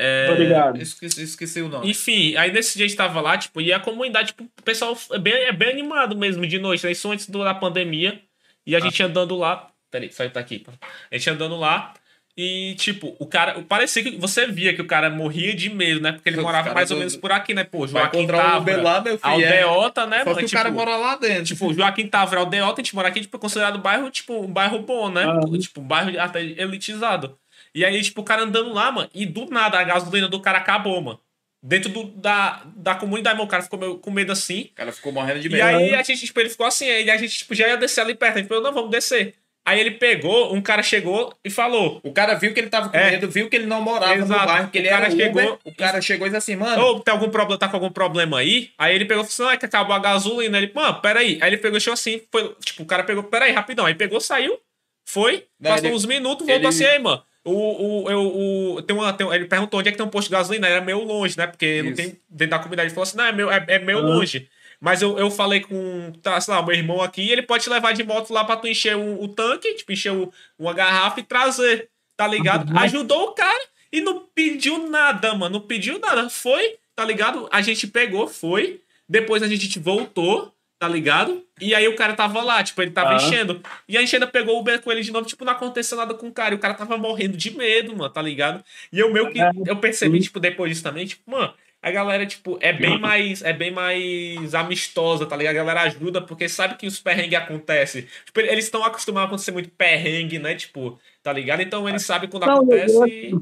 É, 0.00 0.34
ligado. 0.34 0.80
Esqueci, 0.80 1.22
esqueci 1.22 1.60
o 1.60 1.68
nome. 1.68 1.90
Enfim, 1.90 2.36
aí 2.36 2.50
nesse 2.50 2.76
dia 2.76 2.86
a 2.86 2.88
gente 2.88 2.96
tava 2.96 3.20
lá, 3.20 3.36
tipo, 3.36 3.60
e 3.60 3.72
a 3.72 3.78
comunidade, 3.78 4.28
tipo, 4.28 4.44
o 4.44 4.62
pessoal 4.62 4.96
é 5.12 5.18
bem, 5.18 5.34
é 5.34 5.52
bem 5.52 5.70
animado 5.70 6.16
mesmo 6.16 6.46
de 6.46 6.58
noite, 6.58 6.84
né? 6.84 6.92
Isso 6.92 7.10
antes 7.10 7.28
da 7.28 7.54
pandemia. 7.54 8.20
E 8.66 8.74
a 8.76 8.80
gente 8.80 9.02
andando 9.02 9.36
lá. 9.36 9.68
Peraí, 9.90 10.12
só 10.12 10.28
tá 10.28 10.40
aqui. 10.40 10.64
A 11.10 11.16
gente 11.16 11.30
andando 11.30 11.56
lá. 11.56 11.92
E, 12.36 12.74
tipo, 12.76 13.14
o 13.18 13.26
cara. 13.26 13.60
Parecia 13.68 14.02
que 14.02 14.16
você 14.16 14.46
via 14.46 14.72
que 14.72 14.80
o 14.80 14.86
cara 14.86 15.10
morria 15.10 15.54
de 15.54 15.68
medo, 15.68 16.00
né? 16.00 16.12
Porque 16.12 16.28
ele 16.28 16.38
Os 16.38 16.42
morava 16.42 16.72
mais 16.72 16.90
ou 16.90 16.96
menos 16.96 17.16
por 17.16 17.32
aqui, 17.32 17.52
né? 17.52 17.64
Pô, 17.64 17.86
Joaquim 17.86 18.26
lá, 18.26 19.00
meu 19.02 19.18
filho. 19.18 19.42
é- 19.42 19.62
Aldeota, 19.62 20.06
né? 20.06 20.18
Só 20.20 20.24
mano? 20.26 20.38
que 20.38 20.44
o 20.44 20.48
Tipo, 20.48 20.56
cara 20.56 20.70
mora 20.70 20.96
lá 20.96 21.16
dentro. 21.16 21.44
Tipo, 21.44 21.74
Joaquim 21.74 22.06
Távora, 22.06 22.40
Aldeota, 22.40 22.80
a 22.80 22.84
gente 22.84 22.94
mora 22.94 23.08
aqui, 23.08 23.20
tipo, 23.20 23.36
é 23.36 23.40
considerado 23.40 23.78
bairro, 23.78 24.08
tipo, 24.10 24.40
um 24.42 24.50
bairro 24.50 24.78
bom, 24.78 25.10
né? 25.10 25.24
Ah. 25.24 25.58
Tipo, 25.58 25.80
um 25.80 25.84
bairro 25.84 26.18
até 26.20 26.40
elitizado. 26.40 27.36
E 27.74 27.84
aí, 27.84 28.00
tipo, 28.02 28.20
o 28.20 28.24
cara 28.24 28.42
andando 28.42 28.72
lá, 28.72 28.90
mano, 28.90 29.08
e 29.14 29.24
do 29.26 29.46
nada 29.46 29.78
a 29.78 29.84
gasolina 29.84 30.28
do 30.28 30.40
cara 30.40 30.58
acabou, 30.58 31.00
mano. 31.00 31.20
Dentro 31.62 31.90
do, 31.90 32.04
da, 32.04 32.62
da 32.74 32.94
comunidade, 32.94 33.36
mano, 33.36 33.46
o 33.46 33.50
cara 33.50 33.62
ficou 33.62 33.78
meio, 33.78 33.98
com 33.98 34.10
medo 34.10 34.32
assim. 34.32 34.70
O 34.72 34.74
cara 34.74 34.92
ficou 34.92 35.12
morrendo 35.12 35.40
de 35.40 35.48
medo. 35.48 35.58
E 35.58 35.62
aí 35.62 35.94
a 35.94 36.02
gente, 36.02 36.24
tipo, 36.24 36.40
ele 36.40 36.48
ficou 36.48 36.66
assim, 36.66 36.88
aí 36.88 37.10
a 37.10 37.16
gente 37.18 37.38
tipo, 37.38 37.54
já 37.54 37.68
ia 37.68 37.76
descer 37.76 38.00
ali 38.00 38.14
perto. 38.14 38.36
A 38.36 38.38
gente 38.40 38.48
falou, 38.48 38.62
não, 38.62 38.72
vamos 38.72 38.90
descer. 38.90 39.34
Aí 39.62 39.78
ele 39.78 39.90
pegou, 39.90 40.54
um 40.54 40.62
cara 40.62 40.82
chegou 40.82 41.34
e 41.44 41.50
falou. 41.50 42.00
O 42.02 42.12
cara 42.12 42.32
viu 42.34 42.54
que 42.54 42.58
ele 42.58 42.70
tava 42.70 42.88
com 42.88 42.96
É. 42.96 43.10
medo, 43.10 43.28
viu 43.30 43.48
que 43.50 43.56
ele 43.56 43.66
não 43.66 43.82
morava 43.82 44.14
Exato. 44.14 44.40
no 44.40 44.46
bairro, 44.46 44.70
que 44.70 44.78
ele 44.78 44.88
O 44.88 44.90
cara 44.90 45.04
era 45.04 45.12
Uber, 45.14 45.26
chegou- 45.26 45.58
O 45.64 45.74
cara 45.74 46.00
chegou 46.00 46.26
e 46.26 46.30
disse 46.30 46.38
assim, 46.38 46.56
mano. 46.56 46.82
Ô, 46.82 47.00
tem 47.00 47.12
algum 47.12 47.28
problema, 47.28 47.58
tá 47.58 47.68
com 47.68 47.76
algum 47.76 47.90
problema 47.90 48.38
aí? 48.38 48.70
Aí 48.78 48.94
ele 48.94 49.04
pegou 49.04 49.22
e 49.22 49.28
falou 49.28 49.50
assim, 49.50 49.54
ah, 49.54 49.58
que 49.58 49.66
acabou 49.66 49.94
a 49.94 49.98
gasolina. 49.98 50.56
Ele, 50.56 50.72
mano, 50.74 50.98
peraí. 51.02 51.38
Aí 51.42 51.50
ele 51.50 51.58
pegou 51.58 51.78
e 51.78 51.90
assim, 51.90 52.22
foi, 52.32 52.56
tipo, 52.64 52.82
o 52.84 52.86
cara 52.86 53.04
pegou, 53.04 53.22
peraí, 53.24 53.52
rapidão. 53.52 53.84
Aí 53.84 53.94
pegou, 53.94 54.18
saiu, 54.18 54.58
foi, 55.06 55.44
Não, 55.60 55.70
passou 55.72 55.86
ele- 55.88 55.94
uns 55.94 56.06
minutos, 56.06 56.46
voltou 56.46 56.54
ele- 56.56 56.66
assim, 56.66 56.84
aí, 56.86 56.98
mano. 56.98 57.22
O, 57.44 58.04
o, 58.04 58.10
eu, 58.10 58.20
o, 58.76 58.82
tem 58.82 58.94
uma, 58.94 59.12
tem, 59.12 59.26
ele 59.32 59.46
perguntou 59.46 59.80
onde 59.80 59.88
é 59.88 59.92
que 59.92 59.96
tem 59.98 60.06
um 60.06 60.10
posto 60.10 60.28
de 60.28 60.32
gasolina, 60.32 60.68
era 60.68 60.80
meio 60.84 61.02
longe, 61.02 61.36
né? 61.38 61.46
Porque 61.46 61.82
não 61.82 61.90
Isso. 61.90 61.96
tem 62.02 62.20
dentro 62.28 62.50
da 62.50 62.58
comunidade. 62.58 62.88
Ele 62.88 62.94
falou 62.94 63.02
assim, 63.04 63.16
não, 63.16 63.24
é 63.24 63.32
meio, 63.32 63.50
é, 63.50 63.64
é 63.68 63.78
meio 63.78 63.98
Ah. 63.98 64.02
longe. 64.02 64.48
Mas 64.78 65.02
eu, 65.02 65.18
eu 65.18 65.30
falei 65.30 65.60
com, 65.60 66.12
tá, 66.22 66.40
sei 66.40 66.54
lá, 66.54 66.62
meu 66.62 66.74
irmão 66.74 67.02
aqui, 67.02 67.30
ele 67.30 67.42
pode 67.42 67.64
te 67.64 67.70
levar 67.70 67.92
de 67.92 68.02
moto 68.02 68.32
lá 68.32 68.44
pra 68.44 68.56
tu 68.56 68.66
encher 68.66 68.96
o, 68.96 69.22
o 69.22 69.28
tanque, 69.28 69.74
tipo, 69.74 69.92
encher 69.92 70.12
o- 70.12 70.32
uma 70.58 70.72
garrafa 70.72 71.20
e 71.20 71.22
trazer, 71.22 71.88
tá 72.16 72.26
ligado? 72.26 72.70
Uhum. 72.70 72.78
Ajudou 72.78 73.24
o 73.28 73.32
cara 73.32 73.62
e 73.92 74.00
não 74.00 74.26
pediu 74.34 74.88
nada, 74.88 75.34
mano, 75.34 75.58
não 75.58 75.66
pediu 75.66 75.98
nada. 75.98 76.30
Foi, 76.30 76.76
tá 76.96 77.04
ligado? 77.04 77.46
A 77.52 77.60
gente 77.60 77.86
pegou, 77.86 78.26
foi. 78.26 78.80
Depois 79.08 79.42
a 79.42 79.48
gente 79.48 79.78
voltou, 79.78 80.50
tá 80.80 80.88
ligado? 80.88 81.44
E 81.60 81.74
aí 81.74 81.86
o 81.86 81.94
cara 81.94 82.14
tava 82.14 82.42
lá, 82.42 82.64
tipo, 82.64 82.80
ele 82.80 82.90
tava 82.90 83.10
Ah. 83.10 83.16
enchendo. 83.16 83.62
E 83.86 83.98
a 83.98 84.00
gente 84.00 84.16
ainda 84.16 84.26
pegou 84.26 84.56
o 84.56 84.60
Uber 84.60 84.80
com 84.80 84.90
ele 84.90 85.02
de 85.02 85.12
novo, 85.12 85.26
tipo, 85.26 85.44
não 85.44 85.52
aconteceu 85.52 85.98
nada 85.98 86.14
com 86.14 86.26
o 86.28 86.32
cara. 86.32 86.54
E 86.54 86.56
o 86.56 86.58
cara 86.58 86.72
tava 86.72 86.96
morrendo 86.96 87.36
de 87.36 87.54
medo, 87.54 87.94
mano, 87.94 88.08
tá 88.10 88.22
ligado? 88.22 88.64
E 88.90 88.98
eu 88.98 89.12
meio 89.12 89.30
que. 89.30 89.38
É, 89.38 89.50
Eu 89.66 89.76
percebi, 89.76 90.16
sim. 90.16 90.22
tipo, 90.24 90.40
depois 90.40 90.70
disso 90.72 90.82
também, 90.82 91.04
tipo, 91.06 91.30
mano, 91.30 91.52
a 91.82 91.90
galera, 91.90 92.24
tipo, 92.24 92.58
é 92.62 92.72
bem 92.72 92.98
mais. 92.98 93.42
É 93.42 93.52
bem 93.52 93.70
mais 93.70 94.54
amistosa, 94.54 95.26
tá 95.26 95.36
ligado? 95.36 95.52
A 95.54 95.58
galera 95.58 95.82
ajuda 95.82 96.22
porque 96.22 96.48
sabe 96.48 96.76
que 96.76 96.86
os 96.86 96.98
perrengues 96.98 97.38
acontecem. 97.38 98.08
Tipo, 98.24 98.40
eles 98.40 98.64
estão 98.64 98.82
acostumados 98.82 99.24
a 99.24 99.28
acontecer 99.28 99.52
muito 99.52 99.68
perrengue, 99.68 100.38
né? 100.38 100.54
Tipo, 100.54 100.98
tá 101.22 101.30
ligado? 101.30 101.60
Então 101.60 101.86
eles 101.86 102.02
sabem 102.06 102.30
quando 102.30 102.44
acontece. 102.44 103.38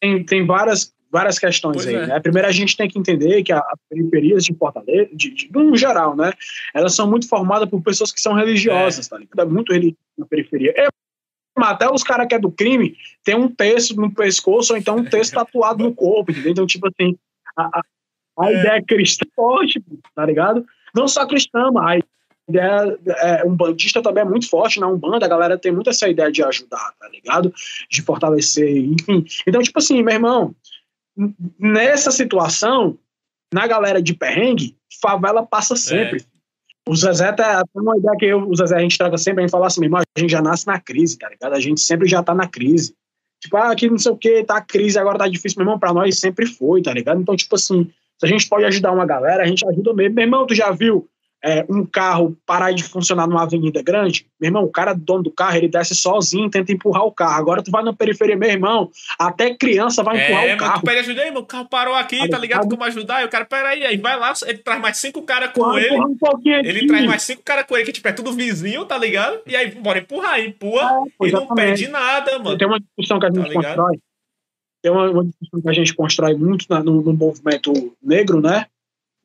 tem, 0.00 0.24
tem 0.24 0.46
várias, 0.46 0.92
várias 1.12 1.38
questões 1.38 1.76
Pois 1.76 1.86
aí, 1.88 1.94
é. 1.94 2.06
né? 2.06 2.18
Primeiro 2.20 2.48
a 2.48 2.52
gente 2.52 2.76
tem 2.76 2.88
que 2.88 2.98
entender 2.98 3.42
que 3.42 3.52
a- 3.52 3.58
as 3.58 3.78
periferias 3.90 4.44
de 4.44 4.54
Fortaleza, 4.54 5.10
de, 5.12 5.30
de, 5.30 5.52
no 5.52 5.76
geral, 5.76 6.16
né? 6.16 6.32
Elas 6.74 6.94
são 6.94 7.08
muito 7.08 7.28
formadas 7.28 7.68
por 7.68 7.82
pessoas 7.82 8.10
que 8.10 8.20
são 8.20 8.32
religiosas, 8.32 9.06
tá 9.06 9.18
ligado? 9.18 9.42
É 9.42 9.44
muito 9.44 9.72
religioso 9.72 9.98
na 10.16 10.24
periferia. 10.26 10.72
É, 10.74 10.88
até 11.58 11.88
os 11.88 12.02
caras 12.02 12.26
que 12.26 12.34
é 12.34 12.38
do 12.38 12.50
crime 12.50 12.96
tem 13.22 13.34
um 13.34 13.46
texto 13.48 13.94
no 13.94 14.10
pescoço 14.12 14.72
ou 14.72 14.78
então 14.78 14.96
um 14.96 15.04
texto 15.04 15.34
tatuado 15.34 15.84
no 15.84 15.94
corpo, 15.94 16.30
entendeu? 16.32 16.52
Então, 16.52 16.66
tipo 16.66 16.88
assim, 16.88 17.14
a, 17.56 17.62
a, 17.64 17.82
a 18.40 18.50
É. 18.50 18.58
ideia 18.60 18.82
cristã 18.82 19.26
é 19.30 19.34
forte, 19.36 19.82
tá 20.14 20.24
ligado? 20.24 20.64
Não 20.94 21.06
só 21.06 21.26
cristã, 21.26 21.70
mas 21.70 22.02
a 22.48 22.50
ideia 22.50 22.98
é, 23.06 23.44
um 23.44 23.54
bandista 23.54 24.02
também 24.02 24.22
é 24.22 24.26
muito 24.26 24.48
forte 24.48 24.80
na 24.80 24.88
Umbanda, 24.88 25.26
a 25.26 25.28
galera 25.28 25.58
tem 25.58 25.70
muito 25.70 25.90
essa 25.90 26.08
ideia 26.08 26.32
de 26.32 26.42
ajudar, 26.42 26.92
tá 26.98 27.08
ligado? 27.08 27.52
De 27.90 28.02
fortalecer, 28.02 28.76
enfim. 28.78 29.24
Então, 29.46 29.62
tipo 29.62 29.78
assim, 29.78 30.02
meu 30.02 30.14
irmão, 30.14 30.54
nessa 31.58 32.10
situação, 32.10 32.98
na 33.52 33.66
galera 33.66 34.02
de 34.02 34.14
perrengue, 34.14 34.76
favela 35.00 35.44
passa 35.44 35.76
sempre. 35.76 36.24
O 36.88 36.96
Zezé 36.96 37.30
tá, 37.32 37.62
tem 37.72 37.82
uma 37.82 37.96
ideia 37.96 38.16
que 38.18 38.26
eu, 38.26 38.48
o 38.48 38.56
Zezé, 38.56 38.76
a 38.76 38.80
gente 38.80 38.98
traga 38.98 39.16
sempre, 39.16 39.42
a 39.42 39.46
gente 39.46 39.52
fala 39.52 39.66
assim, 39.66 39.80
meu 39.80 39.88
irmão, 39.88 40.00
a 40.00 40.20
gente 40.20 40.30
já 40.30 40.42
nasce 40.42 40.66
na 40.66 40.80
crise, 40.80 41.16
tá 41.16 41.28
ligado? 41.28 41.54
A 41.54 41.60
gente 41.60 41.80
sempre 41.80 42.08
já 42.08 42.22
tá 42.22 42.34
na 42.34 42.48
crise. 42.48 42.94
Tipo, 43.40 43.56
ah, 43.56 43.70
aqui 43.70 43.88
não 43.88 43.98
sei 43.98 44.12
o 44.12 44.16
que, 44.16 44.42
tá 44.44 44.60
crise, 44.60 44.98
agora 44.98 45.18
tá 45.18 45.28
difícil, 45.28 45.58
meu 45.58 45.64
irmão, 45.64 45.78
pra 45.78 45.92
nós 45.92 46.18
sempre 46.18 46.46
foi, 46.46 46.82
tá 46.82 46.92
ligado? 46.92 47.20
Então, 47.20 47.36
tipo 47.36 47.54
assim, 47.54 47.84
se 48.18 48.26
a 48.26 48.28
gente 48.28 48.48
pode 48.48 48.64
ajudar 48.64 48.92
uma 48.92 49.06
galera, 49.06 49.42
a 49.42 49.46
gente 49.46 49.66
ajuda 49.66 49.92
mesmo. 49.94 50.14
Meu 50.14 50.24
irmão, 50.24 50.46
tu 50.46 50.54
já 50.54 50.70
viu 50.70 51.08
é, 51.44 51.64
um 51.68 51.84
carro 51.84 52.36
parar 52.46 52.70
de 52.72 52.84
funcionar 52.84 53.26
numa 53.26 53.42
avenida 53.42 53.82
grande? 53.82 54.26
Meu 54.40 54.48
irmão, 54.48 54.62
o 54.64 54.70
cara 54.70 54.92
dono 54.94 55.24
do 55.24 55.30
carro, 55.30 55.56
ele 55.56 55.68
desce 55.68 55.94
sozinho, 55.94 56.48
tenta 56.48 56.70
empurrar 56.72 57.04
o 57.04 57.10
carro. 57.12 57.34
Agora 57.40 57.62
tu 57.62 57.70
vai 57.70 57.82
na 57.82 57.92
periferia, 57.92 58.36
meu 58.36 58.48
irmão, 58.48 58.90
até 59.18 59.54
criança 59.54 60.02
vai 60.02 60.22
empurrar 60.24 60.44
É, 60.44 60.54
o 60.54 60.58
carro. 60.58 60.80
tu 60.80 60.84
pede 60.86 60.98
ajuda 61.00 61.22
aí, 61.22 61.30
meu 61.30 61.44
carro 61.44 61.68
parou 61.68 61.94
aqui, 61.94 62.28
tá 62.28 62.38
ligado? 62.38 62.68
Como 62.68 62.84
ajudar? 62.84 63.22
E 63.22 63.24
o 63.24 63.28
cara, 63.28 63.44
peraí, 63.44 63.84
aí 63.84 63.96
vai 63.96 64.16
lá, 64.18 64.32
ele 64.46 64.58
traz 64.58 64.80
mais 64.80 64.96
cinco 64.98 65.22
caras 65.22 65.50
com 65.52 65.76
ele. 65.78 65.94
um 66.00 66.16
pouquinho 66.16 66.58
aqui. 66.60 66.68
Ele 66.68 66.86
traz 66.86 67.06
mais 67.06 67.22
cinco 67.22 67.42
caras 67.42 67.66
com 67.66 67.76
ele, 67.76 67.86
que 67.86 67.92
tipo, 67.92 68.06
é 68.08 68.12
tudo 68.12 68.32
vizinho, 68.32 68.84
tá 68.84 68.96
ligado? 68.96 69.40
E 69.46 69.56
aí, 69.56 69.70
bora 69.74 69.98
empurrar, 69.98 70.40
empurra 70.40 70.90
É, 71.22 71.26
e 71.28 71.32
não 71.32 71.46
pede 71.48 71.88
nada, 71.88 72.38
mano. 72.38 72.56
Tem 72.56 72.66
uma 72.68 72.78
discussão 72.78 73.18
que 73.18 73.26
a 73.26 73.30
gente 73.30 73.48
Tá 73.48 73.52
constrói. 73.52 73.98
Tem 74.82 74.90
uma, 74.90 75.10
uma 75.10 75.24
discussão 75.24 75.60
que 75.60 75.68
a 75.68 75.72
gente 75.72 75.94
constrói 75.94 76.34
muito 76.34 76.66
na- 76.68 76.82
no, 76.82 77.02
no 77.02 77.12
movimento 77.12 77.72
negro, 78.02 78.40
né? 78.40 78.66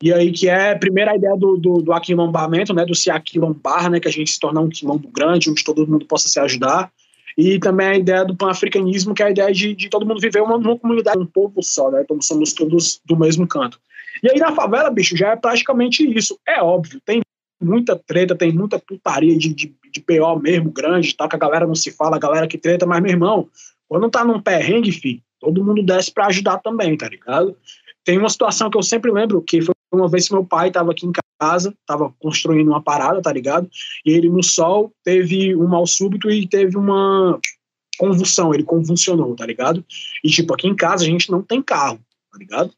E 0.01 0.13
aí 0.13 0.31
que 0.31 0.47
é, 0.47 0.75
primeiro, 0.75 1.11
a 1.11 1.15
ideia 1.15 1.35
do, 1.35 1.57
do, 1.57 1.81
do 1.81 1.93
aquilombamento, 1.93 2.73
né? 2.73 2.85
Do 2.85 2.93
se 2.93 3.09
aquilombar, 3.09 3.89
né? 3.89 3.99
Que 3.99 4.07
a 4.07 4.11
gente 4.11 4.31
se 4.31 4.39
tornar 4.39 4.61
um 4.61 4.69
quilombo 4.69 5.09
grande, 5.09 5.49
onde 5.49 5.63
todo 5.63 5.87
mundo 5.87 6.05
possa 6.05 6.27
se 6.27 6.39
ajudar. 6.39 6.91
E 7.37 7.59
também 7.59 7.87
a 7.87 7.95
ideia 7.95 8.25
do 8.25 8.35
pan-africanismo, 8.35 9.13
que 9.13 9.21
é 9.21 9.27
a 9.27 9.31
ideia 9.31 9.51
de, 9.51 9.75
de 9.75 9.89
todo 9.89 10.05
mundo 10.05 10.19
viver 10.19 10.41
uma, 10.41 10.57
numa 10.57 10.77
comunidade, 10.77 11.19
um 11.19 11.25
povo 11.25 11.61
só, 11.61 11.91
né? 11.91 12.01
Então 12.01 12.21
somos 12.21 12.53
todos 12.53 12.99
do 13.05 13.17
mesmo 13.17 13.47
canto. 13.47 13.79
E 14.23 14.29
aí 14.29 14.39
na 14.39 14.51
favela, 14.51 14.89
bicho, 14.89 15.15
já 15.15 15.29
é 15.29 15.35
praticamente 15.35 16.03
isso. 16.03 16.39
É 16.47 16.61
óbvio, 16.61 16.99
tem 17.05 17.21
muita 17.61 17.95
treta, 17.95 18.35
tem 18.35 18.51
muita 18.51 18.79
putaria 18.79 19.37
de, 19.37 19.53
de, 19.53 19.75
de 19.91 20.01
PO 20.01 20.39
mesmo, 20.39 20.71
grande, 20.71 21.15
tal, 21.15 21.29
que 21.29 21.35
a 21.35 21.39
galera 21.39 21.67
não 21.67 21.75
se 21.75 21.91
fala, 21.91 22.15
a 22.15 22.19
galera 22.19 22.47
que 22.47 22.57
treta, 22.57 22.85
mas, 22.85 23.01
meu 23.01 23.11
irmão, 23.11 23.49
quando 23.87 24.09
tá 24.09 24.23
num 24.23 24.41
perrengue, 24.41 24.91
filho, 24.91 25.21
todo 25.39 25.63
mundo 25.63 25.83
desce 25.83 26.11
pra 26.11 26.27
ajudar 26.27 26.57
também, 26.59 26.95
tá 26.97 27.07
ligado? 27.07 27.55
Tem 28.03 28.17
uma 28.17 28.29
situação 28.29 28.69
que 28.69 28.77
eu 28.77 28.83
sempre 28.83 29.11
lembro, 29.11 29.41
que 29.41 29.61
foi 29.61 29.75
uma 29.97 30.09
vez 30.09 30.29
meu 30.29 30.45
pai 30.45 30.71
tava 30.71 30.91
aqui 30.91 31.05
em 31.05 31.11
casa, 31.39 31.73
tava 31.85 32.13
construindo 32.19 32.67
uma 32.67 32.81
parada, 32.81 33.21
tá 33.21 33.31
ligado? 33.31 33.69
E 34.05 34.11
ele 34.11 34.29
no 34.29 34.43
sol 34.43 34.91
teve 35.03 35.55
um 35.55 35.67
mal 35.67 35.85
súbito 35.85 36.29
e 36.29 36.47
teve 36.47 36.77
uma 36.77 37.39
convulsão, 37.97 38.53
ele 38.53 38.63
convulsionou, 38.63 39.35
tá 39.35 39.45
ligado? 39.45 39.83
E 40.23 40.29
tipo, 40.29 40.53
aqui 40.53 40.67
em 40.67 40.75
casa 40.75 41.03
a 41.03 41.07
gente 41.07 41.31
não 41.31 41.41
tem 41.41 41.61
carro, 41.61 41.99
tá 42.31 42.37
ligado? 42.37 42.71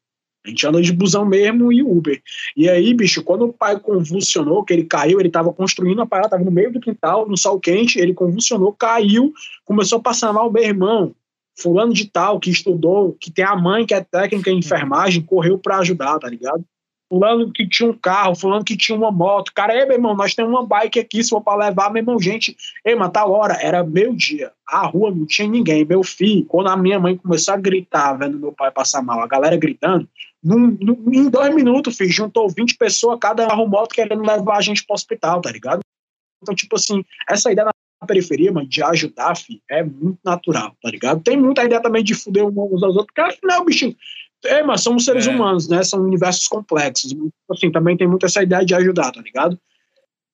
A 0.46 0.50
gente 0.50 0.66
anda 0.66 0.82
de 0.82 0.94
busão 0.94 1.26
mesmo 1.26 1.72
e 1.72 1.84
Uber. 1.84 2.22
E 2.56 2.70
aí, 2.70 2.94
bicho, 2.94 3.22
quando 3.24 3.46
o 3.46 3.54
pai 3.54 3.78
convulsionou, 3.78 4.64
que 4.64 4.74
ele 4.74 4.86
caiu, 4.86 5.20
ele 5.20 5.30
tava 5.30 5.52
construindo 5.52 6.02
a 6.02 6.06
parada, 6.06 6.30
tava 6.30 6.44
no 6.44 6.52
meio 6.52 6.72
do 6.72 6.80
quintal, 6.80 7.28
no 7.28 7.38
sol 7.38 7.60
quente, 7.60 8.00
ele 8.00 8.14
convulsionou, 8.14 8.72
caiu, 8.72 9.34
começou 9.66 10.00
a 10.00 10.02
passar 10.02 10.32
mal, 10.32 10.50
meu 10.52 10.64
irmão, 10.64 11.14
fulano 11.60 11.94
de 11.94 12.10
tal, 12.10 12.40
que 12.40 12.50
estudou, 12.50 13.18
que 13.20 13.30
tem 13.30 13.44
a 13.44 13.56
mãe 13.56 13.86
que 13.86 13.94
é 13.94 14.02
técnica 14.02 14.50
em 14.50 14.60
enfermagem, 14.60 15.22
correu 15.22 15.60
pra 15.60 15.80
ajudar, 15.80 16.18
tá 16.20 16.30
ligado? 16.30 16.64
Fulano 17.10 17.52
que 17.52 17.68
tinha 17.68 17.90
um 17.90 17.94
carro, 17.98 18.36
fulano 18.36 18.64
que 18.64 18.78
tinha 18.78 18.96
uma 18.96 19.12
moto. 19.12 19.52
Cara, 19.54 19.74
ei, 19.76 19.84
meu 19.86 19.96
irmão, 19.96 20.16
nós 20.16 20.36
temos 20.36 20.52
uma 20.52 20.64
bike 20.66 21.00
aqui, 21.00 21.24
se 21.24 21.32
for 21.32 21.42
pra 21.42 21.56
levar, 21.56 21.92
meu 21.92 22.02
irmão, 22.02 22.20
gente, 22.20 22.56
ei, 22.86 22.94
mas 22.94 23.10
tal 23.12 23.32
hora, 23.32 23.56
era 23.60 23.84
meio-dia, 23.84 24.52
a 24.68 24.86
rua 24.86 25.10
não 25.10 25.26
tinha 25.26 25.48
ninguém. 25.48 25.84
Meu 25.84 26.04
filho, 26.04 26.46
quando 26.46 26.68
a 26.70 26.78
minha 26.78 27.00
mãe 27.00 27.18
começou 27.18 27.56
a 27.56 27.58
gritar, 27.58 28.14
vendo 28.14 28.38
meu 28.38 28.52
pai 28.52 28.70
passar 28.70 29.02
mal, 29.02 29.20
a 29.22 29.28
galera 29.28 29.58
gritando, 29.58 30.08
num, 30.44 30.78
num- 30.80 31.12
em 31.12 31.30
dois 31.30 31.54
minutos, 31.56 31.98
filho, 31.98 32.12
juntou 32.12 32.48
20 32.48 32.78
pessoas, 32.78 33.18
cada 33.20 33.48
carro 33.48 33.68
moto 33.68 33.94
querendo 33.96 34.22
levar 34.22 34.58
a 34.58 34.62
gente 34.62 34.86
pro 34.86 34.94
hospital, 34.94 35.42
tá 35.42 35.52
ligado? 35.52 35.80
Então, 36.44 36.54
tipo 36.54 36.76
assim, 36.76 37.04
essa 37.28 37.52
ideia 37.52 37.66
na 37.66 38.08
periferia, 38.08 38.52
mano, 38.52 38.68
de 38.68 38.82
ajudar, 38.84 39.36
filho, 39.36 39.62
é 39.70 39.84
muito 39.84 40.20
natural, 40.24 40.76
tá 40.82 40.90
ligado? 40.90 41.22
Tem 41.22 41.36
muita 41.36 41.64
ideia 41.64 41.82
também 41.82 42.04
de 42.04 42.14
fuder 42.14 42.46
uns 42.46 42.84
aos 42.84 42.96
outros, 42.96 43.08
porque 43.08 43.22
afinal, 43.22 43.66
bichinho, 43.66 43.96
é, 44.46 44.64
mas 44.64 44.82
somos 44.82 45.06
seres 45.06 45.28
É. 45.28 45.30
humanos, 45.30 45.68
né? 45.68 45.84
São 45.84 46.02
universos 46.02 46.48
complexos. 46.48 47.12
Então, 47.12 47.32
Assim, 47.52 47.72
também 47.72 47.98
tem 47.98 48.08
muito 48.08 48.26
essa 48.26 48.42
ideia 48.44 48.64
de 48.66 48.74
ajudar, 48.76 49.12
tá 49.12 49.22
ligado? 49.22 49.60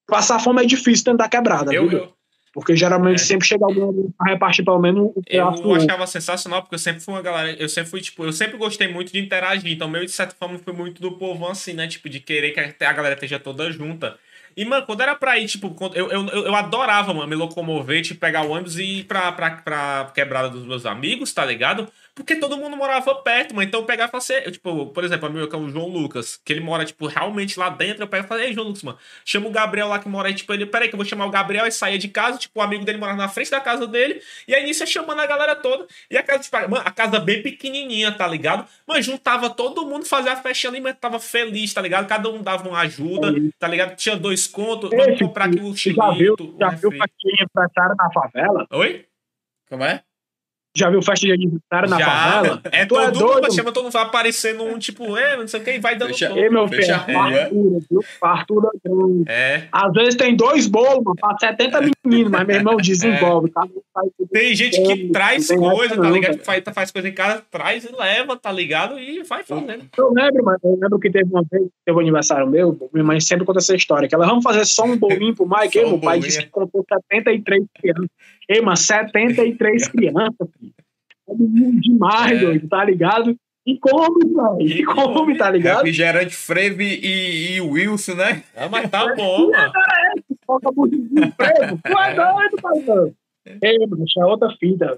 Passar 0.07 0.39
fome 0.39 0.61
é 0.61 0.65
difícil 0.65 1.15
da 1.17 1.27
quebrada, 1.27 1.73
Eu, 1.73 1.87
viu? 1.89 1.97
eu, 1.99 2.13
Porque 2.53 2.73
geralmente 2.75 3.21
É. 3.21 3.25
sempre 3.25 3.45
chega 3.47 3.65
alguém 3.65 4.13
pra 4.17 4.31
repartir 4.31 4.63
pelo 4.63 4.79
menos 4.79 5.11
o 5.11 5.13
do 5.13 5.23
eu 5.27 5.45
outro. 5.45 5.73
achava 5.73 6.07
sensacional, 6.07 6.61
porque 6.61 6.75
eu 6.75 6.79
sempre 6.79 7.01
fui 7.01 7.13
uma 7.13 7.21
galera. 7.21 7.51
Eu 7.59 7.67
sempre 7.67 7.89
fui, 7.89 7.99
tipo, 8.01 8.23
eu 8.23 8.31
sempre 8.31 8.55
gostei 8.57 8.87
muito 8.87 9.11
de 9.11 9.19
interagir. 9.19 9.69
Então, 9.71 9.89
meio 9.89 10.05
de 10.05 10.11
certa 10.11 10.33
forma, 10.35 10.57
fui 10.59 10.71
muito 10.71 11.01
do 11.01 11.11
povão, 11.13 11.49
assim, 11.49 11.73
né? 11.73 11.85
Tipo, 11.87 12.07
de 12.07 12.19
querer 12.21 12.51
que 12.51 12.83
a 12.85 12.93
galera 12.93 13.15
esteja 13.15 13.39
toda 13.39 13.69
junta. 13.71 14.17
E, 14.55 14.63
mano, 14.63 14.85
quando 14.85 15.01
era 15.01 15.13
pra 15.15 15.37
ir, 15.37 15.47
tipo, 15.47 15.75
eu, 15.93 16.09
eu 16.09 16.27
eu 16.29 16.55
adorava, 16.55 17.13
mano, 17.13 17.27
me 17.27 17.35
locomover, 17.35 18.01
tipo, 18.01 18.21
pegar 18.21 18.45
o 18.45 18.51
ônibus 18.51 18.77
e 18.79 18.99
ir 18.99 19.03
pra, 19.03 19.33
pra, 19.33 19.51
pra 19.57 20.11
quebrada 20.15 20.47
dos 20.49 20.65
meus 20.65 20.85
amigos, 20.85 21.33
tá 21.33 21.43
ligado? 21.43 21.89
Porque 22.15 22.37
todo 22.37 22.57
mundo 22.57 22.77
morava 22.77 23.13
perto, 23.15 23.53
mano. 23.53 23.67
Então 23.67 23.81
eu 23.81 23.85
pegava 23.85 24.07
e 24.07 24.11
falava 24.11 24.23
assim, 24.23 24.45
eu, 24.45 24.51
tipo, 24.51 24.85
por 24.87 25.03
exemplo, 25.03 25.27
amigo 25.27 25.49
que 25.49 25.55
é 25.55 25.59
o 25.59 25.67
João 25.67 25.89
Lucas, 25.89 26.39
que 26.45 26.53
ele 26.53 26.61
mora, 26.61 26.85
tipo, 26.85 27.05
realmente 27.07 27.59
lá 27.59 27.69
dentro, 27.69 28.03
eu 28.03 28.07
pego 28.07 28.23
e 28.23 28.27
falo, 28.27 28.39
ei, 28.39 28.53
João 28.53 28.67
Lucas, 28.67 28.83
mano, 28.83 28.97
chama 29.25 29.47
o 29.47 29.51
Gabriel 29.51 29.89
lá 29.89 29.99
que 29.99 30.07
mora 30.07 30.29
aí, 30.29 30.33
tipo, 30.33 30.53
ele, 30.53 30.65
peraí, 30.65 30.87
que 30.87 30.95
eu 30.95 30.97
vou 30.97 31.05
chamar 31.05 31.25
o 31.25 31.29
Gabriel 31.29 31.67
e 31.67 31.71
saía 31.71 31.99
de 31.99 32.07
casa, 32.07 32.37
tipo, 32.37 32.57
o 32.57 32.63
amigo 32.63 32.85
dele 32.85 32.97
morava 32.97 33.17
na 33.17 33.27
frente 33.27 33.51
da 33.51 33.59
casa 33.59 33.85
dele, 33.85 34.21
e 34.47 34.55
aí 34.55 34.63
nisso 34.63 34.83
ia 34.83 34.87
chamando 34.87 35.19
a 35.19 35.25
galera 35.25 35.57
toda, 35.57 35.85
e 36.09 36.17
a 36.17 36.23
casa, 36.23 36.43
tipo, 36.43 36.57
mano, 36.57 36.83
a 36.85 36.91
casa 36.91 37.19
bem 37.19 37.43
pequenininha, 37.43 38.13
tá 38.13 38.25
ligado? 38.25 38.65
Mas 38.87 39.05
juntava 39.05 39.49
todo 39.49 39.85
mundo, 39.85 40.05
fazia 40.05 40.31
a 40.31 40.37
festinha 40.37 40.71
ali, 40.71 40.79
mas 40.79 40.95
tava 40.97 41.19
feliz, 41.19 41.73
tá 41.73 41.81
ligado? 41.81 42.07
Cada 42.07 42.29
um 42.29 42.41
dava 42.41 42.67
uma 42.69 42.79
ajuda, 42.79 43.33
tá 43.59 43.67
ligado? 43.67 43.93
Tinha 43.97 44.15
dois 44.15 44.47
contos, 44.47 44.89
vamos 44.89 45.19
comprar 45.19 45.45
aqui 45.45 45.59
o 45.59 45.73
tu 45.73 45.93
já 45.93 46.11
viu, 46.11 46.35
já 46.57 46.69
viu 46.69 46.89
refri. 46.91 46.97
pra 46.97 47.07
quem 47.19 47.33
empresário 47.41 47.95
na 47.97 48.09
favela? 48.09 48.65
Oi? 48.71 49.05
Como 49.67 49.83
é? 49.83 50.01
Já 50.75 50.89
viu 50.89 51.01
festa 51.01 51.25
de 51.25 51.31
aniversário 51.31 51.89
na 51.89 51.97
Já, 51.99 52.05
favela? 52.05 52.61
é 52.71 52.85
Tu 52.85 52.89
todo 52.89 53.01
é 53.01 53.05
mundo, 53.07 53.19
doido? 53.19 53.53
chama 53.55 53.71
todo 53.71 53.83
mundo 53.85 53.93
vai 53.93 54.03
aparecendo 54.03 54.63
um 54.65 54.77
tipo, 54.77 55.15
é, 55.17 55.37
não 55.37 55.47
sei 55.47 55.61
o 55.61 55.63
que, 55.63 55.71
e 55.71 55.79
vai 55.79 55.95
dando 55.95 56.09
Fecha- 56.09 56.27
todo. 56.27 56.37
Ei, 56.39 56.49
meu 56.49 56.67
filho, 56.67 56.81
é 56.83 57.13
fartura, 57.13 57.49
viu? 57.89 58.01
Fartura 58.19 58.69
grande. 58.83 59.23
É. 59.27 59.63
Às 59.71 59.93
vezes 59.93 60.15
tem 60.15 60.35
dois 60.35 60.67
bolos, 60.67 61.03
mano, 61.03 61.15
pra 61.19 61.37
70 61.39 61.79
meninos, 62.05 62.31
mas 62.31 62.45
meu 62.45 62.55
irmão 62.57 62.75
desenvolve, 62.77 63.49
tá? 63.51 63.65
Tem 64.31 64.53
gente 64.55 64.81
que 64.81 65.09
traz 65.09 65.47
tem 65.47 65.57
coisa, 65.57 65.95
tá 65.95 66.09
ligado? 66.09 66.39
faz, 66.39 66.63
faz 66.73 66.91
coisa 66.91 67.07
em 67.07 67.13
casa, 67.13 67.43
traz 67.49 67.85
e 67.85 67.95
leva, 67.95 68.35
tá 68.35 68.51
ligado? 68.51 68.99
E 68.99 69.23
vai 69.23 69.43
fazendo. 69.43 69.85
Eu 69.97 70.11
lembro, 70.11 70.43
mano, 70.43 70.59
eu 70.63 70.77
lembro 70.81 70.99
que 70.99 71.09
teve 71.09 71.29
uma 71.29 71.43
vez, 71.49 71.63
teve 71.85 71.97
um 71.97 72.01
aniversário 72.01 72.47
meu, 72.47 72.77
minha 72.93 73.05
mãe 73.05 73.19
sempre 73.21 73.45
conta 73.45 73.59
essa 73.59 73.75
história, 73.75 74.07
que 74.09 74.13
ela, 74.15 74.25
vamos 74.27 74.43
fazer 74.43 74.65
só 74.65 74.83
um 74.83 74.97
bolinho 74.99 75.33
pro 75.35 75.47
Mike, 75.47 75.79
um 75.79 75.89
meu 75.91 75.99
pai 75.99 76.19
disse 76.19 76.41
que 76.43 76.49
contou 76.49 76.85
73 76.89 77.63
crianças. 77.79 78.07
Ei, 78.49 78.61
mano, 78.61 78.77
73 78.77 79.87
crianças, 79.89 80.47
filho. 80.59 80.73
É 81.27 81.33
demais, 81.79 82.37
É. 82.37 82.45
doido, 82.45 82.67
tá 82.67 82.83
ligado? 82.83 83.35
E 83.67 83.79
come, 83.79 84.25
velho, 84.25 84.61
e 84.61 84.81
E 84.81 84.83
come. 84.83 85.13
come, 85.13 85.37
tá 85.37 85.49
ligado? 85.49 85.77
Refrigerante 85.77 86.35
Freve 86.35 86.83
e, 87.01 87.55
e 87.55 87.61
Wilson, 87.61 88.13
né? 88.13 88.43
Ah, 88.55 88.69
mas 88.69 88.87
tá 88.91 89.07
bom, 89.15 89.49
mano. 89.49 89.71
Toca 90.45 90.71
burrinho 90.71 91.09
preso, 91.35 91.79
tu 91.83 91.97
é 91.99 92.13
doido, 92.13 92.57
parceiro. 92.61 93.15
Isso 93.47 94.19
é 94.21 94.25
outra 94.25 94.49
fita. 94.59 94.97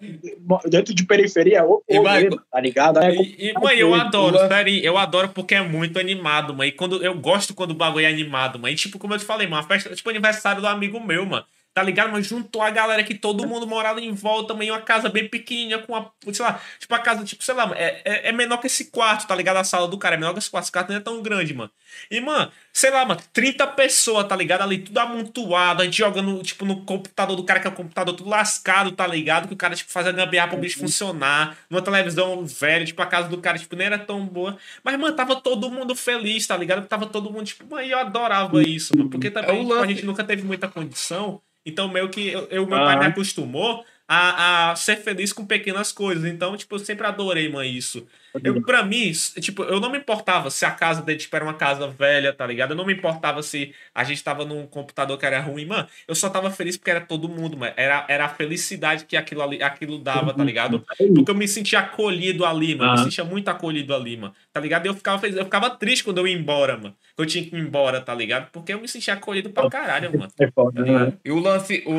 Dentro 0.69 0.93
de 0.93 1.05
periferia 1.05 1.59
é 1.59 1.63
outro 1.63 1.83
E 1.89 1.99
vai- 1.99 2.29
tá 2.29 2.61
ligado? 2.61 2.99
É 2.99 3.13
E, 3.13 3.49
e, 3.49 3.53
mãe, 3.53 3.77
eu 3.77 3.93
adoro, 3.93 4.35
Lula. 4.35 4.47
sério, 4.47 4.73
eu 4.83 4.97
adoro 4.97 5.29
porque 5.29 5.55
é 5.55 5.61
muito 5.61 5.99
animado, 5.99 6.53
mãe. 6.55 6.69
E 6.69 6.71
quando, 6.71 7.03
eu 7.03 7.13
gosto 7.17 7.53
quando 7.53 7.71
o 7.71 7.75
bagulho 7.75 8.05
é 8.05 8.09
animado, 8.09 8.57
mãe. 8.57 8.73
E, 8.73 8.75
tipo, 8.75 8.97
como 8.97 9.13
eu 9.13 9.17
te 9.19 9.25
falei, 9.25 9.47
mano, 9.47 9.63
festa, 9.67 9.93
tipo, 9.93 10.09
aniversário 10.09 10.61
do 10.61 10.67
amigo 10.67 10.99
meu, 10.99 11.25
mano. 11.25 11.45
Tá 11.77 11.83
ligado? 11.83 12.11
Mas 12.11 12.25
juntou 12.25 12.63
a 12.63 12.71
galera 12.71 13.03
que 13.03 13.13
todo 13.13 13.47
mundo 13.47 13.67
morava 13.67 14.01
em 14.01 14.11
volta, 14.11 14.55
mãe. 14.55 14.71
Uma 14.71 14.81
casa 14.81 15.09
bem 15.09 15.29
pequenininha, 15.29 15.77
com 15.77 15.93
uma, 15.93 16.11
sei 16.33 16.43
lá, 16.43 16.59
tipo, 16.79 16.95
a 16.95 16.97
casa, 16.97 17.23
tipo, 17.23 17.43
sei 17.43 17.53
lá, 17.53 17.71
é, 17.75 18.01
é, 18.03 18.29
é 18.29 18.31
menor 18.31 18.57
que 18.57 18.65
esse 18.65 18.85
quarto, 18.85 19.27
tá 19.27 19.35
ligado? 19.35 19.57
A 19.57 19.63
sala 19.63 19.87
do 19.87 19.95
cara 19.95 20.15
é 20.15 20.17
menor 20.17 20.33
que 20.33 20.39
esse 20.39 20.49
quarto. 20.49 20.63
Esse 20.63 20.71
quarto 20.71 20.89
não 20.89 20.95
é 20.95 20.99
tão 20.99 21.21
grande, 21.21 21.53
mano. 21.53 21.69
E, 22.09 22.19
mano, 22.19 22.51
sei 22.73 22.89
lá, 22.89 23.05
mano, 23.05 23.21
30 23.31 23.67
pessoas, 23.67 24.27
tá 24.27 24.35
ligado? 24.35 24.63
Ali, 24.63 24.79
tudo 24.79 24.97
amontoado, 24.97 25.83
a 25.83 25.85
gente 25.85 25.99
jogando, 25.99 26.41
tipo, 26.41 26.65
no 26.65 26.83
computador 26.83 27.35
do 27.35 27.43
cara, 27.43 27.59
que 27.59 27.67
é 27.67 27.69
o 27.69 27.73
computador 27.75 28.15
tudo 28.15 28.27
lascado, 28.27 28.91
tá 28.91 29.05
ligado? 29.05 29.47
Que 29.47 29.53
o 29.53 29.57
cara, 29.57 29.75
tipo, 29.75 29.91
faz 29.91 30.07
a 30.07 30.11
gambiarra 30.11 30.47
pro 30.47 30.57
bicho 30.57 30.79
funcionar. 30.79 31.55
Numa 31.69 31.83
televisão 31.83 32.43
velha, 32.43 32.85
tipo, 32.85 32.99
a 33.03 33.05
casa 33.05 33.29
do 33.29 33.37
cara, 33.37 33.59
tipo, 33.59 33.75
nem 33.75 33.85
era 33.85 33.99
tão 33.99 34.25
boa. 34.25 34.57
Mas, 34.83 34.97
mano, 34.97 35.15
tava 35.15 35.35
todo 35.35 35.69
mundo 35.69 35.95
feliz, 35.95 36.47
tá 36.47 36.57
ligado? 36.57 36.87
Tava 36.87 37.05
todo 37.05 37.31
mundo, 37.31 37.45
tipo, 37.45 37.63
mano, 37.69 37.87
eu 37.87 37.99
adorava 37.99 38.63
isso, 38.63 38.97
mano. 38.97 39.11
Porque 39.11 39.29
também, 39.29 39.57
É 39.57 39.59
tipo, 39.59 39.73
a 39.75 39.85
gente 39.85 40.03
nunca 40.03 40.23
teve 40.23 40.41
muita 40.41 40.67
condição. 40.67 41.39
Então, 41.67 41.87
meio 41.89 42.09
que 42.09 42.27
eu, 42.29 42.47
eu- 42.49 42.65
meu 42.65 42.77
Ah. 42.77 42.85
pai 42.85 42.99
me 42.99 43.05
acostumou 43.07 43.85
a, 44.07 44.71
a 44.71 44.75
ser 44.75 44.95
feliz 44.97 45.33
com 45.33 45.45
pequenas 45.45 45.91
coisas. 45.91 46.23
Então, 46.25 46.55
tipo, 46.55 46.73
eu 46.75 46.79
sempre 46.79 47.05
adorei, 47.05 47.49
mano, 47.49 47.65
isso. 47.65 48.07
Eu, 48.43 48.61
pra 48.61 48.83
mim, 48.83 49.11
tipo, 49.39 49.63
eu 49.63 49.79
não 49.79 49.89
me 49.91 49.97
importava 49.97 50.49
se 50.49 50.65
a 50.65 50.71
casa 50.71 51.01
dele, 51.01 51.17
tipo, 51.19 51.35
era 51.35 51.45
uma 51.45 51.53
casa 51.53 51.87
velha, 51.87 52.31
tá 52.33 52.45
ligado? 52.45 52.71
Eu 52.71 52.75
não 52.77 52.85
me 52.85 52.93
importava 52.93 53.41
se 53.41 53.73
a 53.93 54.03
gente 54.03 54.23
tava 54.23 54.45
num 54.45 54.67
computador 54.67 55.17
que 55.17 55.25
era 55.25 55.39
ruim, 55.39 55.65
mano. 55.65 55.87
Eu 56.07 56.15
só 56.15 56.29
tava 56.29 56.51
feliz 56.51 56.77
porque 56.77 56.91
era 56.91 57.01
todo 57.01 57.27
mundo, 57.29 57.57
mano. 57.57 57.73
Era, 57.75 58.05
era 58.07 58.25
a 58.25 58.29
felicidade 58.29 59.05
que 59.05 59.15
aquilo, 59.17 59.41
ali, 59.41 59.61
aquilo 59.63 59.97
dava, 59.97 60.33
tá 60.33 60.43
ligado? 60.43 60.85
Porque 61.15 61.31
eu 61.31 61.35
me 61.35 61.47
sentia 61.47 61.79
acolhido 61.79 62.45
ali, 62.45 62.75
mano. 62.75 62.91
Eu 62.91 62.97
me 62.97 63.03
sentia 63.05 63.23
muito 63.23 63.47
acolhido 63.49 63.93
ali, 63.95 64.17
mano. 64.17 64.33
Tá 64.53 64.59
ligado? 64.59 64.85
E 64.85 64.89
eu 64.89 64.93
ficava 64.93 65.19
feliz. 65.19 65.35
Eu 65.37 65.45
ficava 65.45 65.69
triste 65.69 66.03
quando 66.03 66.19
eu 66.19 66.27
ia 66.27 66.35
embora, 66.35 66.77
mano. 66.77 66.95
Que 67.15 67.21
eu 67.21 67.25
tinha 67.25 67.43
que 67.43 67.55
ir 67.55 67.59
embora, 67.59 68.01
tá 68.01 68.13
ligado? 68.13 68.49
Porque 68.51 68.73
eu 68.73 68.79
me 68.79 68.87
sentia 68.87 69.13
acolhido 69.15 69.49
pra 69.49 69.69
caralho, 69.69 70.11
mano. 70.17 70.31
É 70.39 70.51
foda, 70.51 70.83
Tá 70.83 70.91
né? 70.91 71.13
E 71.25 71.31
o 71.31 71.39
lance, 71.39 71.83
o, 71.85 71.93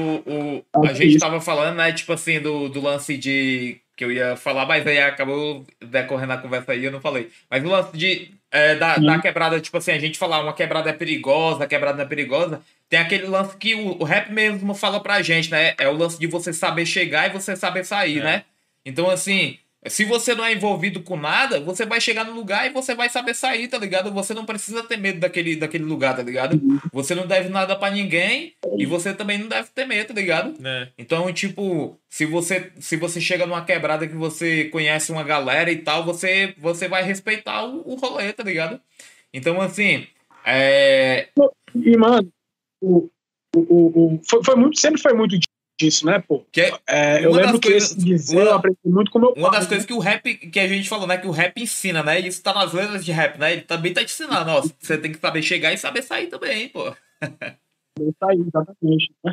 o, 0.74 0.86
a 0.86 0.92
gente 0.92 1.18
tava 1.18 1.40
falando, 1.40 1.76
né, 1.76 1.92
tipo 1.92 2.12
assim, 2.12 2.40
do, 2.40 2.68
do 2.68 2.80
lance 2.80 3.16
de. 3.16 3.80
Que 3.98 4.04
eu 4.04 4.12
ia 4.12 4.36
falar, 4.36 4.64
mas 4.64 4.86
aí 4.86 5.00
acabou 5.00 5.66
decorrendo 5.84 6.32
a 6.32 6.38
conversa 6.38 6.70
aí, 6.70 6.84
eu 6.84 6.92
não 6.92 7.00
falei. 7.00 7.30
Mas 7.50 7.64
o 7.64 7.68
lance 7.68 7.96
de. 7.96 8.30
é, 8.48 8.76
da, 8.76 8.96
da 8.96 9.18
quebrada, 9.18 9.60
tipo 9.60 9.76
assim, 9.76 9.90
a 9.90 9.98
gente 9.98 10.16
falar 10.16 10.40
uma 10.40 10.52
quebrada 10.52 10.88
é 10.88 10.92
perigosa, 10.92 11.64
a 11.64 11.66
quebrada 11.66 11.98
não 11.98 12.04
é 12.04 12.08
perigosa. 12.08 12.62
Tem 12.88 13.00
aquele 13.00 13.26
lance 13.26 13.56
que 13.56 13.74
o, 13.74 13.98
o 14.00 14.04
rap 14.04 14.30
mesmo 14.30 14.72
fala 14.72 15.00
pra 15.00 15.20
gente, 15.20 15.50
né? 15.50 15.74
É 15.78 15.88
o 15.88 15.96
lance 15.96 16.16
de 16.16 16.28
você 16.28 16.52
saber 16.52 16.86
chegar 16.86 17.26
e 17.28 17.32
você 17.32 17.56
saber 17.56 17.84
sair, 17.84 18.20
É. 18.20 18.22
né? 18.22 18.44
Então, 18.86 19.10
assim, 19.10 19.58
se 19.86 20.04
você 20.04 20.34
não 20.34 20.44
é 20.44 20.52
envolvido 20.52 21.02
com 21.02 21.16
nada, 21.16 21.60
você 21.60 21.86
vai 21.86 22.00
chegar 22.00 22.24
no 22.24 22.34
lugar 22.34 22.66
e 22.66 22.72
você 22.72 22.94
vai 22.94 23.08
saber 23.08 23.34
sair, 23.34 23.68
tá 23.68 23.78
ligado? 23.78 24.12
Você 24.12 24.34
não 24.34 24.44
precisa 24.44 24.82
ter 24.82 24.96
medo 24.96 25.20
daquele, 25.20 25.54
daquele 25.56 25.84
lugar, 25.84 26.16
tá 26.16 26.22
ligado? 26.22 26.60
Você 26.92 27.14
não 27.14 27.26
deve 27.26 27.48
nada 27.48 27.76
pra 27.76 27.90
ninguém 27.90 28.54
e 28.76 28.84
você 28.84 29.14
também 29.14 29.38
não 29.38 29.48
deve 29.48 29.68
ter 29.70 29.84
medo, 29.86 30.08
tá 30.08 30.14
ligado? 30.14 30.60
Né? 30.60 30.88
Então, 30.98 31.32
tipo, 31.32 31.98
se 32.08 32.26
você 32.26 32.72
se 32.80 32.96
você 32.96 33.20
chega 33.20 33.46
numa 33.46 33.64
quebrada 33.64 34.06
que 34.06 34.14
você 34.16 34.64
conhece 34.66 35.12
uma 35.12 35.22
galera 35.22 35.70
e 35.70 35.76
tal, 35.76 36.04
você 36.04 36.54
você 36.58 36.88
vai 36.88 37.02
respeitar 37.04 37.64
o, 37.64 37.92
o 37.92 37.94
rolê, 37.94 38.32
tá 38.32 38.42
ligado? 38.42 38.80
Então, 39.32 39.60
assim, 39.60 40.06
é, 40.44 41.28
E, 41.74 41.96
mano, 41.96 42.28
o, 42.80 43.08
o, 43.54 43.60
o, 43.60 44.14
o- 44.14 44.20
foi, 44.28 44.42
foi 44.42 44.56
muito, 44.56 44.78
sempre 44.80 45.00
foi 45.00 45.12
muito 45.12 45.38
disso, 45.78 46.04
né, 46.04 46.18
pô? 46.26 46.44
que 46.52 46.60
é 46.60 46.72
É, 46.86 47.24
eu 47.24 47.30
Uma 47.30 47.40
lembro 47.40 47.60
que 47.60 47.70
coisas- 47.70 47.92
esse 47.92 48.04
dizer 48.04 48.36
uma- 48.36 48.44
eu 48.50 48.54
aprendi 48.54 48.78
muito 48.84 49.10
com 49.10 49.18
meu 49.18 49.32
uma 49.36 49.50
pai, 49.50 49.60
das 49.60 49.68
coisas 49.68 49.86
que 49.86 49.92
o 49.92 49.98
rap, 49.98 50.34
que 50.34 50.58
a 50.60 50.66
gente 50.68 50.88
falou, 50.88 51.06
né? 51.06 51.16
Que 51.16 51.26
o 51.26 51.30
rap 51.30 51.60
ensina, 51.62 52.02
né? 52.02 52.18
Isso 52.20 52.42
tá 52.42 52.52
nas 52.52 52.72
letras 52.72 53.04
de 53.04 53.12
rap, 53.12 53.38
né? 53.38 53.52
Ele 53.52 53.62
também 53.62 53.92
tá 53.94 54.04
te 54.04 54.12
ensinando, 54.12 54.50
ó. 54.50 54.62
Você 54.80 54.98
tem 54.98 55.12
que 55.12 55.18
saber 55.18 55.42
chegar 55.42 55.72
e 55.72 55.78
saber 55.78 56.02
sair 56.02 56.26
também, 56.26 56.68
pô. 56.68 56.92
Isso 58.00 58.16
aí, 58.24 58.38
exatamente. 58.40 59.12
Né? 59.24 59.32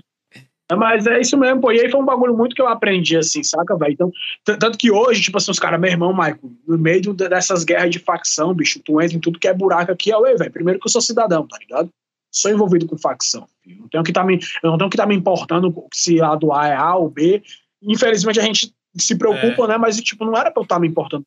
É, 0.72 0.76
mas 0.76 1.06
é 1.06 1.20
isso 1.20 1.38
mesmo, 1.38 1.62
pô. 1.62 1.72
E 1.72 1.80
aí 1.80 1.92
foi 1.92 2.00
um 2.02 2.06
bagulho 2.06 2.36
muito 2.36 2.56
que 2.56 2.62
eu 2.62 2.68
aprendi, 2.68 3.16
assim, 3.18 3.44
saca, 3.44 3.78
velho? 3.78 3.94
Então, 3.94 4.12
tanto 4.60 4.78
que 4.78 4.90
hoje, 4.92 5.22
tipo 5.22 5.38
assim, 5.38 5.52
os 5.52 5.60
caras, 5.60 5.80
meu 5.80 5.92
irmão, 5.92 6.12
Michael, 6.12 6.40
no 6.68 6.78
meio 6.78 7.02
de- 7.02 7.14
dessas 7.30 7.64
guerras 7.64 7.92
de 7.92 8.00
facção, 8.00 8.54
bicho, 8.54 8.80
tu 8.84 9.00
entra 9.02 9.16
em 9.16 9.20
tudo 9.20 9.38
que 9.40 9.48
é 9.48 9.54
buraco 9.54 9.92
aqui, 9.92 10.12
ó, 10.12 10.22
velho. 10.22 10.52
Primeiro 10.52 10.80
que 10.80 10.88
eu 10.88 10.92
sou 10.92 11.02
cidadão, 11.02 11.48
tá 11.48 11.58
ligado? 11.60 11.90
Sou 12.36 12.52
envolvido 12.52 12.86
com 12.86 12.98
facção. 12.98 13.48
Filho. 13.64 13.82
Não 13.82 13.88
tenho 13.88 14.04
que 14.04 14.12
tá 14.12 14.26
eu 14.64 14.72
não 14.72 14.78
tenho 14.78 14.90
que 14.90 14.98
tá 14.98 15.06
me 15.06 15.16
importando 15.16 15.74
se 15.94 16.22
a 16.22 16.36
do 16.36 16.52
A 16.52 16.68
é 16.68 16.76
A 16.76 16.96
ou 16.96 17.10
B. 17.10 17.42
Infelizmente 17.82 18.40
a 18.40 18.44
gente 18.44 18.76
se 18.98 19.16
preocupa, 19.18 19.68
né? 19.68 19.78
Mas, 19.78 19.96
tipo, 20.02 20.26
não 20.26 20.36
era 20.36 20.52
pra 20.52 20.62
eu 20.62 20.64
estar 20.64 20.80
me 20.80 20.88
importando. 20.88 21.26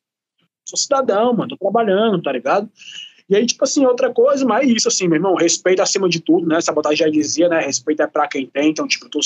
Sou 0.67 0.77
cidadão, 0.77 1.33
mano, 1.33 1.49
tô 1.49 1.57
trabalhando, 1.57 2.21
tá 2.21 2.31
ligado? 2.31 2.69
E 3.29 3.35
aí, 3.35 3.45
tipo 3.45 3.63
assim, 3.63 3.85
outra 3.85 4.11
coisa, 4.11 4.43
mas 4.43 4.67
é 4.67 4.71
isso, 4.71 4.87
assim, 4.87 5.07
meu 5.07 5.17
irmão, 5.17 5.35
respeito 5.35 5.81
acima 5.83 6.09
de 6.09 6.19
tudo, 6.19 6.47
né? 6.47 6.59
Sabotagem 6.59 6.97
já 6.97 7.09
dizia, 7.09 7.47
né? 7.47 7.59
Respeito 7.59 8.01
é 8.01 8.07
pra 8.07 8.27
quem 8.27 8.47
tem, 8.47 8.71
então, 8.71 8.87
tipo, 8.87 9.07
tô, 9.07 9.19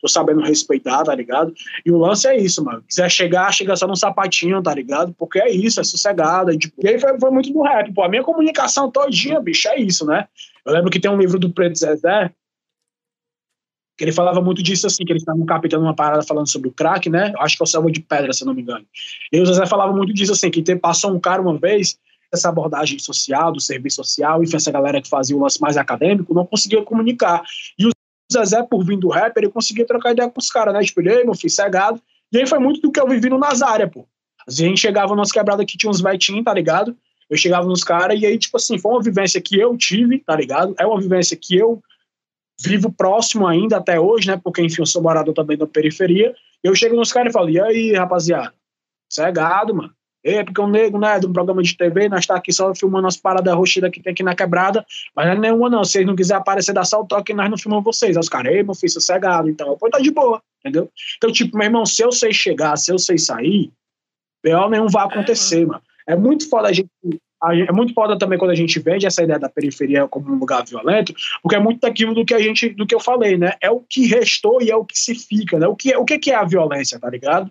tô 0.00 0.08
sabendo 0.08 0.40
respeitar, 0.40 1.04
tá 1.04 1.14
ligado? 1.14 1.54
E 1.86 1.90
o 1.92 1.98
lance 1.98 2.26
é 2.26 2.36
isso, 2.36 2.64
mano. 2.64 2.82
Quiser 2.88 3.08
chegar, 3.08 3.52
chega 3.52 3.76
só 3.76 3.86
num 3.86 3.94
sapatinho, 3.94 4.60
tá 4.60 4.74
ligado? 4.74 5.14
Porque 5.16 5.38
é 5.38 5.48
isso, 5.50 5.80
é 5.80 5.84
sossegado. 5.84 6.50
é, 6.50 6.58
tipo... 6.58 6.74
E 6.82 6.88
aí 6.88 6.98
foi, 6.98 7.18
foi 7.20 7.30
muito 7.30 7.52
do 7.52 7.62
rap, 7.62 7.92
pô. 7.94 8.02
A 8.02 8.08
minha 8.08 8.24
comunicação 8.24 8.90
todinha, 8.90 9.38
bicho, 9.38 9.68
é 9.68 9.78
isso, 9.78 10.04
né? 10.04 10.26
Eu 10.66 10.72
lembro 10.72 10.90
que 10.90 10.98
tem 10.98 11.10
um 11.10 11.18
livro 11.18 11.38
do 11.38 11.50
Preto 11.50 11.78
Zezé, 11.78 12.32
que 13.96 14.02
ele 14.02 14.12
falava 14.12 14.40
muito 14.40 14.64
disso, 14.64 14.88
assim, 14.88 15.04
que 15.04 15.12
ele 15.12 15.20
estava 15.20 15.38
capitando 15.44 15.84
uma 15.84 15.94
parada 15.94 16.24
falando 16.24 16.50
sobre 16.50 16.68
o 16.68 16.72
crack, 16.72 17.08
né? 17.08 17.32
Eu 17.32 17.40
acho 17.40 17.56
que 17.56 17.62
é 17.62 17.64
o 17.64 17.66
Selva 17.66 17.88
de 17.90 18.00
Pedra, 18.00 18.32
se 18.32 18.44
não 18.44 18.52
me 18.52 18.62
engano. 18.62 18.84
E 19.32 19.40
o 19.40 19.46
Zezé 19.46 19.64
falava 19.66 19.92
muito 19.92 20.12
disso, 20.12 20.32
assim, 20.32 20.50
que 20.50 20.74
passou 20.74 21.14
um 21.14 21.20
cara 21.20 21.40
uma 21.40 21.56
vez 21.56 21.96
essa 22.34 22.48
abordagem 22.48 22.98
social, 22.98 23.52
do 23.52 23.60
serviço 23.60 23.96
social, 23.96 24.42
enfim, 24.42 24.56
essa 24.56 24.70
galera 24.70 25.00
que 25.00 25.08
fazia 25.08 25.36
o 25.36 25.40
lance 25.40 25.60
mais 25.60 25.76
acadêmico, 25.76 26.34
não 26.34 26.46
conseguia 26.46 26.82
comunicar. 26.82 27.42
E 27.78 27.86
o 27.86 27.90
Zezé, 28.32 28.62
por 28.62 28.84
vir 28.84 28.98
do 28.98 29.08
rap, 29.08 29.36
ele 29.36 29.48
conseguia 29.48 29.86
trocar 29.86 30.12
ideia 30.12 30.30
com 30.30 30.40
os 30.40 30.50
caras, 30.50 30.74
né? 30.74 30.82
Tipo, 30.82 31.00
ele, 31.00 31.12
"Ei, 31.12 31.24
meu 31.24 31.34
filho, 31.34 31.50
cegado. 31.50 32.00
E 32.32 32.38
aí 32.38 32.46
foi 32.46 32.58
muito 32.58 32.80
do 32.80 32.90
que 32.90 33.00
eu 33.00 33.08
vivi 33.08 33.28
no 33.28 33.38
Nazária, 33.38 33.88
pô. 33.88 34.06
A 34.46 34.50
gente 34.50 34.80
chegava 34.80 35.14
nas 35.14 35.32
quebradas 35.32 35.64
que 35.66 35.78
tinha 35.78 35.90
uns 35.90 36.00
vetinhos, 36.00 36.44
tá 36.44 36.52
ligado? 36.52 36.96
Eu 37.30 37.36
chegava 37.36 37.66
nos 37.66 37.82
caras 37.82 38.20
e 38.20 38.26
aí, 38.26 38.38
tipo 38.38 38.56
assim, 38.56 38.78
foi 38.78 38.92
uma 38.92 39.02
vivência 39.02 39.40
que 39.40 39.58
eu 39.58 39.76
tive, 39.76 40.18
tá 40.18 40.36
ligado? 40.36 40.74
É 40.78 40.86
uma 40.86 41.00
vivência 41.00 41.36
que 41.36 41.56
eu 41.56 41.82
vivo 42.60 42.92
próximo 42.92 43.46
ainda 43.46 43.78
até 43.78 43.98
hoje, 43.98 44.28
né? 44.28 44.40
Porque, 44.42 44.62
enfim, 44.62 44.82
eu 44.82 44.86
sou 44.86 45.02
morador 45.02 45.34
também 45.34 45.56
da 45.56 45.66
periferia. 45.66 46.34
Eu 46.62 46.74
chego 46.74 46.96
nos 46.96 47.12
caras 47.12 47.30
e 47.30 47.32
falo, 47.32 47.50
e 47.50 47.60
aí, 47.60 47.92
rapaziada? 47.92 48.54
Cegado, 49.10 49.74
mano. 49.74 49.94
É, 50.24 50.42
porque 50.42 50.60
o 50.60 50.66
nego, 50.66 50.98
né, 50.98 51.18
de 51.20 51.26
um 51.26 51.32
programa 51.32 51.62
de 51.62 51.76
TV, 51.76 52.08
nós 52.08 52.24
tá 52.24 52.34
aqui 52.36 52.50
só 52.50 52.74
filmando 52.74 53.06
as 53.06 53.16
paradas 53.16 53.54
roxidas 53.54 53.90
que 53.90 54.00
tem 54.02 54.12
aqui 54.12 54.22
na 54.22 54.34
quebrada, 54.34 54.84
mas 55.14 55.26
não 55.26 55.32
é 55.34 55.38
nenhuma 55.38 55.68
não, 55.68 55.84
se 55.84 55.92
vocês 55.92 56.06
não 56.06 56.16
quiserem 56.16 56.40
aparecer, 56.40 56.72
dá 56.72 56.82
só 56.82 57.02
o 57.02 57.06
toque, 57.06 57.34
nós 57.34 57.50
não 57.50 57.58
filmamos 57.58 57.84
vocês. 57.84 58.16
Aí 58.16 58.20
os 58.20 58.28
caras, 58.30 58.52
ei, 58.54 58.62
meu 58.62 58.74
filho, 58.74 58.90
sossegado, 58.90 59.50
então, 59.50 59.76
pô, 59.76 59.90
tá 59.90 59.98
de 59.98 60.10
boa, 60.10 60.40
entendeu? 60.60 60.90
Então, 61.18 61.30
tipo, 61.30 61.58
meu 61.58 61.66
irmão, 61.66 61.84
se 61.84 62.02
eu 62.02 62.10
sei 62.10 62.32
chegar, 62.32 62.76
se 62.76 62.90
eu 62.90 62.98
sei 62.98 63.18
sair, 63.18 63.70
B.O. 64.42 64.70
nenhum 64.70 64.88
vai 64.88 65.04
acontecer, 65.04 65.66
mano. 65.66 65.82
É 66.06 66.16
muito 66.16 66.48
foda 66.48 66.68
a 66.68 66.72
gente, 66.72 66.88
é 67.68 67.72
muito 67.72 67.92
foda 67.92 68.18
também 68.18 68.38
quando 68.38 68.52
a 68.52 68.54
gente 68.54 68.78
vende 68.78 69.06
essa 69.06 69.22
ideia 69.22 69.38
da 69.38 69.48
periferia 69.48 70.08
como 70.08 70.32
um 70.32 70.38
lugar 70.38 70.64
violento, 70.64 71.14
porque 71.42 71.56
é 71.56 71.60
muito 71.60 71.80
daquilo 71.80 72.14
do 72.14 72.24
que 72.24 72.32
a 72.32 72.38
gente, 72.38 72.70
do 72.70 72.86
que 72.86 72.94
eu 72.94 73.00
falei, 73.00 73.36
né? 73.36 73.52
É 73.60 73.70
o 73.70 73.80
que 73.80 74.06
restou 74.06 74.62
e 74.62 74.70
é 74.70 74.76
o 74.76 74.84
que 74.84 74.98
se 74.98 75.14
fica, 75.14 75.58
né? 75.58 75.66
O 75.66 75.76
que, 75.76 75.92
é- 75.92 75.98
o 75.98 76.04
que 76.04 76.30
é 76.30 76.34
a 76.34 76.44
violência, 76.44 76.98
tá 76.98 77.10
ligado? 77.10 77.50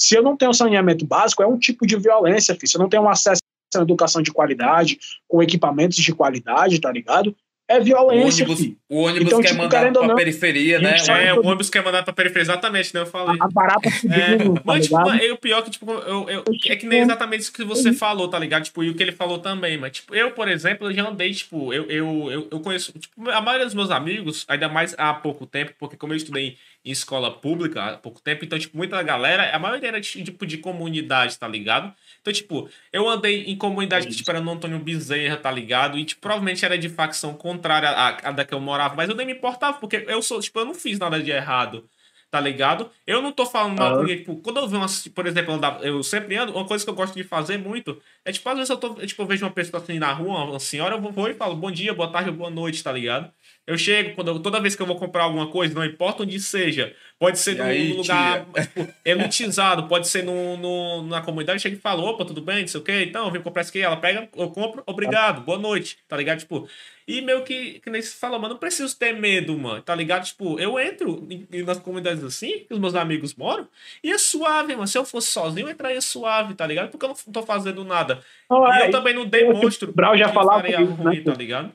Se 0.00 0.16
eu 0.16 0.22
não 0.22 0.34
tenho 0.34 0.54
saneamento 0.54 1.04
básico, 1.04 1.42
é 1.42 1.46
um 1.46 1.58
tipo 1.58 1.86
de 1.86 1.94
violência, 1.94 2.54
filho. 2.54 2.68
Se 2.68 2.76
eu 2.78 2.80
não 2.80 2.88
tenho 2.88 3.02
um 3.02 3.08
acesso 3.08 3.42
a 3.74 3.78
uma 3.78 3.82
educação 3.82 4.22
de 4.22 4.32
qualidade, 4.32 4.98
com 5.28 5.42
equipamentos 5.42 5.98
de 5.98 6.14
qualidade, 6.14 6.80
tá 6.80 6.90
ligado? 6.90 7.36
é 7.70 7.78
violência, 7.78 8.44
o 8.44 8.48
ônibus, 8.48 8.58
filho. 8.58 8.76
O 8.88 9.02
ônibus 9.02 9.26
Então, 9.28 9.40
quer 9.40 9.48
tipo, 9.50 9.68
pra 9.68 9.90
não, 9.92 10.16
periferia, 10.16 10.80
né? 10.80 10.96
É, 11.24 11.32
o 11.32 11.46
ônibus 11.46 11.70
quer 11.70 11.84
mandar 11.84 12.02
pra 12.02 12.12
periferia, 12.12 12.42
exatamente, 12.42 12.92
né? 12.92 13.02
Eu 13.02 13.06
falei. 13.06 13.36
A 13.40 13.48
barata 13.48 13.88
É, 13.88 14.38
tá 14.38 14.62
mas, 14.64 14.88
tipo, 14.88 15.08
eu, 15.14 15.36
pior 15.36 15.62
que, 15.62 15.70
tipo, 15.70 15.88
eu, 15.88 16.28
eu, 16.28 16.44
é 16.66 16.74
que 16.74 16.84
nem 16.84 17.02
exatamente 17.02 17.42
isso 17.42 17.52
que 17.52 17.62
você 17.62 17.92
falou, 17.92 18.26
tá 18.26 18.40
ligado? 18.40 18.64
Tipo, 18.64 18.82
e 18.82 18.90
o 18.90 18.94
que 18.94 19.02
ele 19.04 19.12
falou 19.12 19.38
também, 19.38 19.78
mas, 19.78 19.92
tipo, 19.92 20.12
eu, 20.12 20.32
por 20.32 20.48
exemplo, 20.48 20.88
eu 20.88 20.92
já 20.92 21.08
andei, 21.08 21.32
tipo, 21.32 21.72
eu, 21.72 21.84
eu, 21.84 22.30
eu, 22.32 22.48
eu 22.50 22.60
conheço, 22.60 22.92
tipo, 22.98 23.30
a 23.30 23.40
maioria 23.40 23.66
dos 23.66 23.74
meus 23.74 23.92
amigos, 23.92 24.44
ainda 24.48 24.68
mais 24.68 24.92
há 24.98 25.14
pouco 25.14 25.46
tempo, 25.46 25.72
porque 25.78 25.96
como 25.96 26.12
eu 26.12 26.16
estudei 26.16 26.56
em 26.84 26.90
escola 26.90 27.30
pública 27.30 27.84
há 27.84 27.96
pouco 27.98 28.20
tempo, 28.20 28.44
então, 28.44 28.58
tipo, 28.58 28.76
muita 28.76 29.02
galera, 29.02 29.54
a 29.54 29.58
maioria 29.58 29.88
era, 29.88 30.00
tipo, 30.00 30.46
de 30.46 30.58
comunidade, 30.58 31.38
tá 31.38 31.46
ligado? 31.46 31.94
Então, 32.20 32.32
tipo, 32.32 32.68
eu 32.92 33.08
andei 33.08 33.44
em 33.44 33.56
comunidade 33.56 34.06
que, 34.06 34.16
tipo, 34.16 34.30
era 34.30 34.40
no 34.40 34.50
Antônio 34.50 34.78
Bezerra, 34.78 35.36
tá 35.36 35.50
ligado? 35.50 35.98
E, 35.98 36.04
tipo, 36.04 36.20
provavelmente 36.20 36.64
era 36.64 36.78
de 36.78 36.88
facção 36.88 37.34
contrária 37.34 37.90
à, 37.90 38.28
à 38.28 38.32
da 38.32 38.44
que 38.44 38.54
eu 38.54 38.60
morava, 38.60 38.94
mas 38.94 39.08
eu 39.08 39.16
nem 39.16 39.26
me 39.26 39.32
importava, 39.34 39.78
porque 39.78 40.04
eu 40.08 40.22
sou, 40.22 40.40
tipo, 40.40 40.58
eu 40.58 40.64
não 40.64 40.74
fiz 40.74 40.98
nada 40.98 41.22
de 41.22 41.30
errado 41.30 41.88
tá 42.30 42.40
ligado? 42.40 42.90
Eu 43.06 43.20
não 43.20 43.32
tô 43.32 43.44
falando 43.44 43.76
mal 43.76 43.90
Aham. 43.90 43.98
porque, 43.98 44.18
tipo, 44.18 44.36
quando 44.36 44.58
eu 44.58 44.68
vejo 44.68 44.76
uma, 44.80 44.86
por 45.14 45.26
exemplo, 45.26 45.54
eu 45.82 46.02
sempre 46.02 46.36
ando, 46.36 46.52
uma 46.52 46.64
coisa 46.64 46.84
que 46.84 46.90
eu 46.90 46.94
gosto 46.94 47.14
de 47.14 47.24
fazer 47.24 47.58
muito 47.58 48.00
é, 48.24 48.30
tipo, 48.30 48.48
às 48.48 48.54
vezes 48.54 48.70
eu 48.70 48.76
tô, 48.76 48.94
tipo, 48.94 49.20
eu 49.22 49.26
vejo 49.26 49.44
uma 49.44 49.50
pessoa 49.50 49.82
assim 49.82 49.98
na 49.98 50.12
rua, 50.12 50.44
uma 50.44 50.60
senhora, 50.60 50.94
eu 50.94 51.00
vou, 51.00 51.10
vou 51.10 51.28
e 51.28 51.34
falo 51.34 51.56
bom 51.56 51.70
dia, 51.70 51.92
boa 51.92 52.10
tarde, 52.10 52.30
boa 52.30 52.50
noite, 52.50 52.82
tá 52.84 52.92
ligado? 52.92 53.32
Eu 53.66 53.78
chego, 53.78 54.14
quando 54.16 54.28
eu- 54.28 54.40
toda 54.40 54.58
vez 54.60 54.74
que 54.74 54.82
eu 54.82 54.86
vou 54.86 54.96
comprar 54.96 55.24
alguma 55.24 55.46
coisa, 55.48 55.72
não 55.74 55.84
importa 55.84 56.22
onde 56.24 56.40
seja, 56.40 56.92
pode 57.18 57.38
ser 57.38 57.56
num, 57.56 57.64
aí, 57.64 57.92
lugar 57.92 58.44
tipo, 58.66 58.88
elitizado, 59.04 59.86
pode 59.86 60.08
ser 60.08 60.24
no, 60.24 60.56
no- 60.56 61.02
na 61.06 61.20
comunidade, 61.20 61.58
eu 61.58 61.60
chego 61.62 61.76
e 61.76 61.78
falo, 61.78 62.02
opa, 62.04 62.24
tudo 62.24 62.40
bem, 62.40 62.62
não 62.62 62.68
sei 62.68 62.80
o 62.80 62.84
quê, 62.84 63.04
então, 63.04 63.26
eu 63.26 63.30
vim 63.32 63.40
comprar 63.40 63.62
isso 63.62 63.70
aqui, 63.70 63.80
ela 63.80 63.96
pega, 63.96 64.28
eu 64.36 64.50
compro, 64.50 64.82
obrigado, 64.86 65.42
boa 65.42 65.58
noite, 65.58 65.98
tá 66.08 66.16
ligado? 66.16 66.38
Tipo, 66.40 66.68
e 67.06 67.20
meio 67.20 67.42
que, 67.44 67.78
que 67.80 67.90
nem 67.90 68.00
se 68.02 68.16
fala, 68.16 68.38
mano, 68.38 68.54
não 68.54 68.58
preciso 68.60 68.96
ter 68.98 69.12
medo, 69.12 69.56
mano, 69.56 69.82
tá 69.82 69.94
ligado? 69.94 70.24
Tipo, 70.24 70.58
eu 70.58 70.78
entro 70.78 71.26
em- 71.30 71.46
em- 71.52 71.62
nas 71.62 71.78
comunidades 71.78 72.24
assim, 72.24 72.64
que 72.66 72.74
os 72.74 72.78
meus 72.80 72.94
amigos 72.94 73.34
moram, 73.34 73.68
e 74.02 74.10
é 74.10 74.18
suave, 74.18 74.74
mano. 74.74 74.86
Se 74.88 74.98
eu 74.98 75.04
fosse 75.04 75.30
sozinho, 75.30 75.66
eu 75.68 75.70
entraria 75.72 76.00
suave, 76.00 76.54
tá 76.54 76.66
ligado? 76.66 76.90
Porque 76.90 77.04
eu 77.04 77.08
não 77.10 77.32
tô 77.32 77.42
fazendo 77.42 77.84
nada. 77.84 78.20
Não, 78.48 78.66
E 78.66 78.86
eu 78.86 78.90
também 78.90 79.14
não 79.14 79.26
demonstro 79.26 79.90
o 79.90 79.92
Brau 79.92 80.16
já 80.16 80.28
falava 80.28 80.68
isso, 80.68 80.78
né, 80.80 80.84
ruim, 81.04 81.22
pô? 81.22 81.30
tá 81.32 81.36
ligado? 81.36 81.72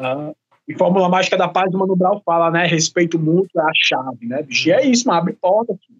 Ah, 0.00 0.32
e 0.66 0.74
Fórmula 0.74 1.08
Mágica 1.08 1.36
da 1.36 1.48
Paz, 1.48 1.74
o 1.74 1.78
Mano 1.78 1.96
Brau 1.96 2.22
fala, 2.24 2.50
né? 2.50 2.64
Respeito 2.64 3.18
mútuo 3.18 3.60
é 3.60 3.62
a 3.62 3.72
chave, 3.74 4.26
né, 4.26 4.42
bicho? 4.42 4.68
E 4.68 4.72
é 4.72 4.86
isso, 4.86 5.06
mano, 5.06 5.20
abre 5.20 5.32
porta, 5.32 5.74
filho. 5.86 5.98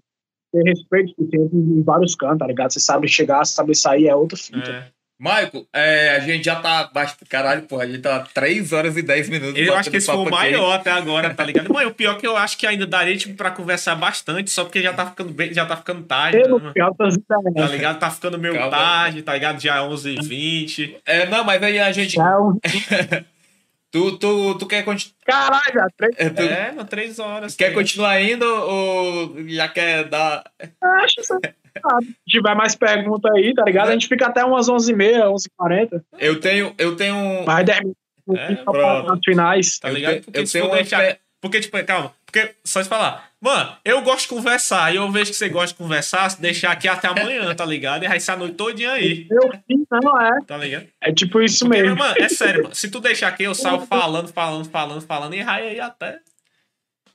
Ter 0.53 0.63
respeito 0.69 1.15
que 1.15 1.25
tem 1.25 1.41
em 1.53 1.83
vários 1.83 2.15
cantos, 2.15 2.39
tá 2.39 2.47
ligado? 2.47 2.73
Você 2.73 2.81
sabe 2.81 3.09
chegar, 3.09 3.45
sabe 3.45 3.75
sair, 3.75 4.09
é 4.09 4.15
outra 4.15 4.37
fita. 4.37 4.71
É. 4.71 5.01
Michael, 5.21 5.67
é, 5.75 6.17
a 6.17 6.21
gente 6.21 6.45
já 6.45 6.57
tá. 6.57 6.91
Caralho, 7.29 7.63
porra, 7.63 7.85
a 7.85 7.87
gente 7.87 8.01
tá 8.01 8.21
3 8.33 8.73
horas 8.73 8.97
e 8.97 9.03
10 9.03 9.29
minutos. 9.29 9.61
Eu 9.61 9.77
acho 9.77 9.91
que 9.91 9.99
esse 9.99 10.07
foi 10.07 10.17
o 10.17 10.31
maior 10.31 10.73
até 10.73 10.91
agora, 10.91 11.35
tá 11.35 11.45
ligado? 11.45 11.71
Mano, 11.71 11.91
o 11.91 11.95
pior 11.95 12.17
é 12.17 12.19
que 12.19 12.27
eu 12.27 12.39
acho 12.39 12.57
que 12.57 12.67
ainda 12.67 12.87
daria, 12.87 13.15
tipo, 13.15 13.35
pra 13.35 13.51
conversar 13.51 13.95
bastante, 13.97 14.51
só 14.51 14.65
porque 14.65 14.81
já 14.81 14.95
tá 14.95 15.05
ficando 15.05 15.31
bem, 15.31 15.53
já 15.53 15.67
tá 15.67 15.77
ficando 15.77 16.05
tarde, 16.05 16.39
né, 16.39 16.45
ideias, 16.45 17.19
Tá 17.55 17.67
ligado? 17.67 17.99
Tá 17.99 18.11
ficando 18.11 18.39
meio 18.39 18.55
Calma. 18.55 18.71
tarde, 18.71 19.21
tá 19.21 19.35
ligado? 19.35 19.61
Já 19.61 19.77
é 19.77 19.81
11h20. 19.81 20.97
É, 21.05 21.27
não, 21.27 21.45
mas 21.45 21.63
aí 21.63 21.79
a 21.79 21.93
gente. 21.93 22.17
É 23.93 23.99
Tu, 23.99 24.19
tu, 24.19 24.55
tu 24.59 24.67
quer, 24.67 24.85
conti- 24.85 25.15
Caralho, 25.27 25.73
já 25.75 25.87
três 25.97 26.15
é, 26.17 26.31
tu 26.31 26.43
É, 26.43 26.71
mano, 26.73 26.89
3 26.89 27.19
horas. 27.19 27.57
quer 27.57 27.69
ligado? 27.69 27.83
continuar 27.83 28.11
ainda 28.11 28.47
ou 28.47 29.35
já 29.49 29.69
quer 29.69 30.05
dar. 30.09 30.45
acho. 30.81 31.21
Ah, 31.85 31.99
Se 32.03 32.15
tiver 32.29 32.55
mais 32.55 32.75
pergunta 32.77 33.29
aí, 33.35 33.53
tá 33.55 33.65
ligado? 33.65 33.89
A 33.91 33.93
gente 33.93 34.07
fica 34.09 34.27
até 34.27 34.45
umas 34.45 34.69
11h30, 34.69 35.25
11h40. 35.29 36.03
Eu 36.19 36.41
tenho. 36.41 36.75
Eu 36.79 36.95
tenho. 36.97 37.15
um- 37.17 37.45
Mais 37.45 37.65
10 37.67 37.81
minutos 37.81 38.01
É, 38.37 38.57
só 38.65 38.71
pra- 38.73 39.03
nas 39.05 39.19
finais. 39.25 39.79
Tá 39.79 39.89
eu 39.89 39.95
ligado? 39.95 40.15
te- 40.15 40.21
Porque 40.23 40.39
eu 40.41 40.45
tenho 40.47 40.65
for 40.65 40.71
uma 40.71 40.77
deixar- 40.77 41.17
Porque, 41.41 41.61
tipo, 41.61 41.85
calma. 41.85 42.13
Porque, 42.27 42.55
só 42.65 42.83
de 42.83 42.89
falar. 42.89 43.30
Mano, 43.41 43.75
eu 43.83 44.03
gosto 44.03 44.23
de 44.23 44.29
conversar. 44.29 44.93
E 44.93 44.97
eu 44.97 45.11
vejo 45.11 45.31
que 45.31 45.37
você 45.37 45.49
gosta 45.49 45.69
de 45.69 45.75
conversar. 45.75 46.37
Deixar 46.39 46.73
aqui 46.73 46.87
até 46.87 47.09
amanhã, 47.09 47.55
tá 47.55 47.65
ligado? 47.65 48.05
E 48.05 48.09
vai 48.09 48.21
ser 48.21 48.33
a 48.33 48.37
noite 48.37 48.55
todinha 48.55 48.93
aí. 48.93 49.27
Eu 49.31 49.51
não 50.03 50.21
é. 50.21 50.45
Tá 50.47 50.59
ligado? 50.59 50.87
É 51.01 51.11
tipo 51.13 51.41
isso 51.41 51.65
Porque, 51.65 51.83
mesmo. 51.83 51.97
mano, 51.97 52.15
é 52.19 52.29
sério, 52.29 52.65
mano. 52.65 52.75
Se 52.75 52.91
tu 52.91 53.01
deixar 53.01 53.29
aqui, 53.29 53.45
eu 53.45 53.55
saio 53.55 53.81
falando, 53.89 54.29
falando, 54.29 54.69
falando, 54.69 55.01
falando. 55.01 55.35
E 55.35 55.43
vai 55.43 55.69
aí 55.69 55.81
até. 55.81 56.19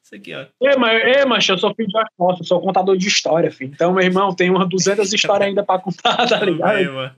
Isso 0.04 0.16
aqui, 0.16 0.34
ó. 0.34 0.46
Ei, 0.62 0.76
mas, 0.78 1.04
ei, 1.04 1.26
mancha, 1.26 1.54
eu 1.54 1.58
sou 1.58 1.74
filho 1.76 1.90
de 1.90 1.98
Afonso, 1.98 2.42
eu 2.42 2.46
sou 2.46 2.62
contador 2.62 2.98
de 2.98 3.08
história, 3.08 3.52
filho. 3.52 3.72
Então, 3.74 3.94
meu 3.94 4.04
irmão, 4.04 4.36
tem 4.36 4.50
umas 4.50 4.68
200 4.70 5.12
histórias 5.14 5.48
ainda 5.48 5.64
pra 5.64 5.80
contar, 5.80 6.28
tá 6.28 6.40
ligado? 6.44 6.72
Também, 6.72 6.88
mano. 6.88 7.14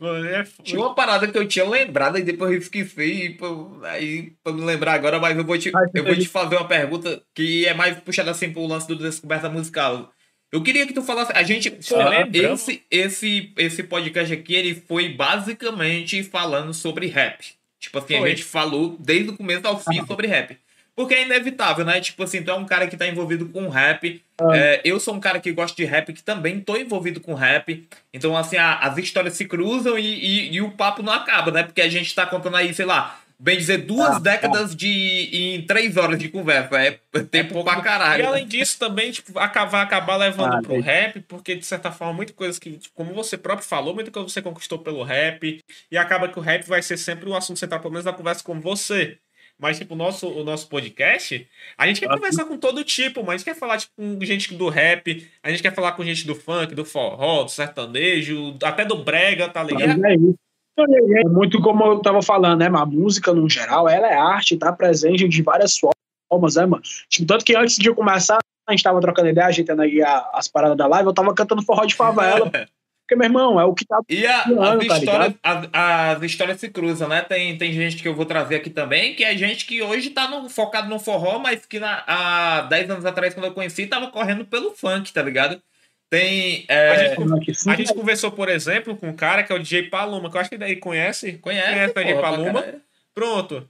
Mano, 0.00 0.26
é 0.26 0.44
foda. 0.46 0.62
Tinha 0.62 0.80
uma 0.80 0.94
parada 0.94 1.28
que 1.28 1.36
eu 1.36 1.46
tinha 1.46 1.68
lembrado 1.68 2.16
e 2.16 2.22
depois 2.22 2.52
eu 2.52 2.58
esqueci. 2.58 3.02
e, 3.02 3.30
pô, 3.34 3.78
Aí, 3.82 4.32
pra 4.42 4.52
me 4.52 4.62
lembrar 4.62 4.94
agora, 4.94 5.20
mas 5.20 5.36
eu 5.36 5.44
vou, 5.44 5.58
te, 5.58 5.70
eu 5.94 6.04
vou 6.04 6.16
te 6.16 6.26
fazer 6.26 6.56
uma 6.56 6.66
pergunta 6.66 7.22
que 7.34 7.66
é 7.66 7.74
mais 7.74 7.98
puxada 8.00 8.30
assim 8.30 8.50
pro 8.50 8.66
lance 8.66 8.88
do 8.88 8.96
descoberta 8.96 9.50
musical. 9.50 10.10
Eu 10.50 10.62
queria 10.62 10.86
que 10.86 10.94
tu 10.94 11.02
falasse. 11.02 11.32
A 11.34 11.42
gente. 11.42 11.72
Ó, 11.92 12.08
lembra? 12.08 12.54
esse, 12.54 12.82
esse, 12.90 13.52
esse 13.56 13.82
podcast 13.82 14.32
aqui, 14.32 14.54
ele 14.54 14.74
foi 14.74 15.10
basicamente 15.10 16.24
falando 16.24 16.72
sobre 16.72 17.06
rap. 17.06 17.44
Tipo 17.78 17.98
assim, 17.98 18.16
a 18.16 18.20
Foi. 18.20 18.30
gente 18.30 18.44
falou 18.44 18.96
desde 18.98 19.30
o 19.30 19.36
começo 19.36 19.66
ao 19.66 19.78
fim 19.78 20.04
sobre 20.06 20.26
rap. 20.26 20.56
Porque 20.96 21.14
é 21.14 21.22
inevitável, 21.22 21.84
né? 21.84 22.00
Tipo 22.00 22.22
assim, 22.24 22.42
tu 22.42 22.50
é 22.50 22.54
um 22.54 22.64
cara 22.66 22.86
que 22.86 22.96
tá 22.96 23.06
envolvido 23.06 23.46
com 23.48 23.68
rap. 23.68 24.22
É, 24.52 24.80
eu 24.84 24.98
sou 25.00 25.14
um 25.14 25.20
cara 25.20 25.38
que 25.40 25.52
gosta 25.52 25.76
de 25.76 25.84
rap, 25.84 26.12
que 26.12 26.22
também 26.22 26.60
tô 26.60 26.76
envolvido 26.76 27.20
com 27.20 27.34
rap. 27.34 27.86
Então, 28.12 28.36
assim, 28.36 28.56
a- 28.56 28.78
as 28.78 28.96
histórias 28.98 29.34
se 29.34 29.44
cruzam 29.46 29.98
e, 29.98 30.04
e- 30.06 30.52
e 30.54 30.60
o 30.60 30.70
papo 30.72 31.02
não 31.02 31.12
acaba, 31.12 31.50
né? 31.50 31.62
Porque 31.62 31.80
a 31.80 31.88
gente 31.88 32.14
tá 32.14 32.26
contando 32.26 32.56
aí, 32.56 32.72
sei 32.74 32.84
lá, 32.86 33.18
bem 33.38 33.56
dizer, 33.56 33.78
duas 33.78 34.16
Ah, 34.16 34.18
décadas 34.18 34.74
de 34.76 34.88
em 35.32 35.62
três 35.66 35.96
horas 35.96 36.18
de 36.18 36.28
conversa. 36.28 36.78
É 36.78 36.98
tempo 37.30 37.52
pouco 37.54 37.70
pra 37.70 37.80
caralho. 37.80 38.22
E 38.22 38.26
além 38.26 38.46
disso, 38.46 38.78
também, 38.78 39.10
tipo, 39.12 39.38
aca- 39.38 39.64
vai 39.64 39.82
acabar 39.82 40.16
levando 40.16 40.54
Ah, 40.54 40.60
pro 40.62 40.72
tem. 40.74 40.80
rap, 40.80 41.20
porque, 41.20 41.54
de 41.54 41.64
certa 41.64 41.90
forma, 41.92 42.12
muitas 42.14 42.34
coisas 42.34 42.58
que, 42.58 42.72
tipo, 42.78 42.94
como 42.94 43.14
você 43.14 43.38
próprio 43.38 43.66
falou, 43.66 43.94
muita 43.94 44.10
coisa 44.10 44.28
você 44.28 44.42
conquistou 44.42 44.78
pelo 44.78 45.02
rap, 45.02 45.60
e 45.90 45.96
acaba 45.98 46.28
que 46.28 46.38
o 46.38 46.42
rap 46.42 46.64
vai 46.66 46.82
ser 46.82 46.96
sempre 46.98 47.28
o 47.28 47.34
assunto 47.34 47.58
central, 47.58 47.80
pelo 47.80 47.92
menos 47.92 48.04
da 48.04 48.12
conversa 48.12 48.42
com 48.44 48.60
você. 48.60 49.18
Mas, 49.60 49.78
tipo, 49.78 49.94
o 49.94 49.96
nosso, 49.96 50.26
o 50.26 50.42
nosso 50.42 50.68
podcast, 50.68 51.46
a 51.76 51.86
gente 51.86 52.00
quer 52.00 52.10
Ah, 52.10 52.14
conversar 52.14 52.46
com 52.46 52.56
todo 52.56 52.82
tipo, 52.82 53.20
mas 53.20 53.28
a 53.28 53.36
gente 53.36 53.44
quer 53.44 53.54
falar, 53.54 53.76
tipo, 53.76 53.92
com 53.96 54.24
gente 54.24 54.54
do 54.54 54.68
rap, 54.68 55.30
a 55.42 55.50
gente 55.50 55.62
quer 55.62 55.74
falar 55.74 55.92
com 55.92 56.02
gente 56.02 56.26
do 56.26 56.34
funk, 56.34 56.74
do 56.74 56.84
forró, 56.84 57.44
do 57.44 57.50
sertanejo, 57.50 58.56
até 58.62 58.84
do 58.84 59.04
brega, 59.04 59.48
tá 59.48 59.62
ligado? 59.62 60.04
É 60.04 60.14
isso. 60.14 60.34
É 60.78 61.24
muito 61.24 61.60
como 61.60 61.84
eu 61.84 62.00
tava 62.00 62.22
falando, 62.22 62.60
né? 62.60 62.66
A 62.66 62.86
música, 62.86 63.34
no 63.34 63.48
geral, 63.50 63.86
ela 63.86 64.08
é 64.08 64.14
arte, 64.14 64.56
tá 64.56 64.72
presente 64.72 65.28
de 65.28 65.42
várias 65.42 65.76
formas, 65.78 66.54
né, 66.56 66.64
mano? 66.64 66.82
Tipo, 67.08 67.26
tanto 67.26 67.44
que 67.44 67.54
antes 67.54 67.76
de 67.76 67.86
eu 67.86 67.94
começar, 67.94 68.38
a 68.66 68.72
gente 68.72 68.82
tava 68.82 68.98
trocando 69.00 69.28
ideia, 69.28 69.48
ajeitando 69.48 69.82
aí 69.82 70.00
as 70.32 70.48
paradas 70.48 70.78
da 70.78 70.86
live, 70.86 71.08
eu 71.08 71.12
tava 71.12 71.34
cantando 71.34 71.62
forró 71.62 71.84
de 71.84 71.94
favela. 71.94 72.50
Porque, 73.10 73.16
meu 73.16 73.26
irmão, 73.26 73.60
é 73.60 73.64
o 73.64 73.74
que 73.74 73.84
tá. 73.84 73.98
E 74.08 74.24
a- 74.24 74.42
as, 74.42 74.86
tá 74.86 74.98
histórias, 74.98 75.34
as, 75.42 75.68
as 75.72 76.22
histórias 76.22 76.60
se 76.60 76.68
cruzam, 76.68 77.08
né? 77.08 77.22
Tem, 77.22 77.58
tem 77.58 77.72
gente 77.72 77.96
que 78.00 78.06
eu 78.06 78.14
vou 78.14 78.24
trazer 78.24 78.54
aqui 78.54 78.70
também, 78.70 79.16
que 79.16 79.24
é 79.24 79.36
gente 79.36 79.66
que 79.66 79.82
hoje 79.82 80.10
tá 80.10 80.28
no- 80.28 80.48
focado 80.48 80.88
no 80.88 80.96
forró, 81.00 81.40
mas 81.40 81.66
que 81.66 81.80
na- 81.80 82.04
há 82.06 82.60
10 82.62 82.88
anos 82.88 83.04
atrás, 83.04 83.34
quando 83.34 83.46
eu 83.46 83.52
conheci, 83.52 83.88
tava 83.88 84.12
correndo 84.12 84.44
pelo 84.44 84.70
funk, 84.76 85.12
tá 85.12 85.22
ligado? 85.22 85.60
Tem. 86.08 86.64
é, 86.68 86.90
A 86.90 86.96
gente, 86.98 87.68
a 87.68 87.74
gente 87.74 87.94
conversou, 87.94 88.30
por 88.30 88.48
exemplo, 88.48 88.96
com 88.96 89.08
um 89.08 89.16
cara 89.16 89.42
que 89.42 89.52
é 89.52 89.56
o 89.56 89.58
DJ 89.58 89.84
Paloma, 89.90 90.30
que 90.30 90.36
eu 90.36 90.40
acho 90.40 90.50
que 90.50 90.58
daí 90.58 90.76
conhece. 90.76 91.32
conhece, 91.38 91.66
conhece 91.68 91.90
o 91.90 91.94
DJ 91.94 92.14
caralho. 92.52 92.80
Pronto. 93.12 93.68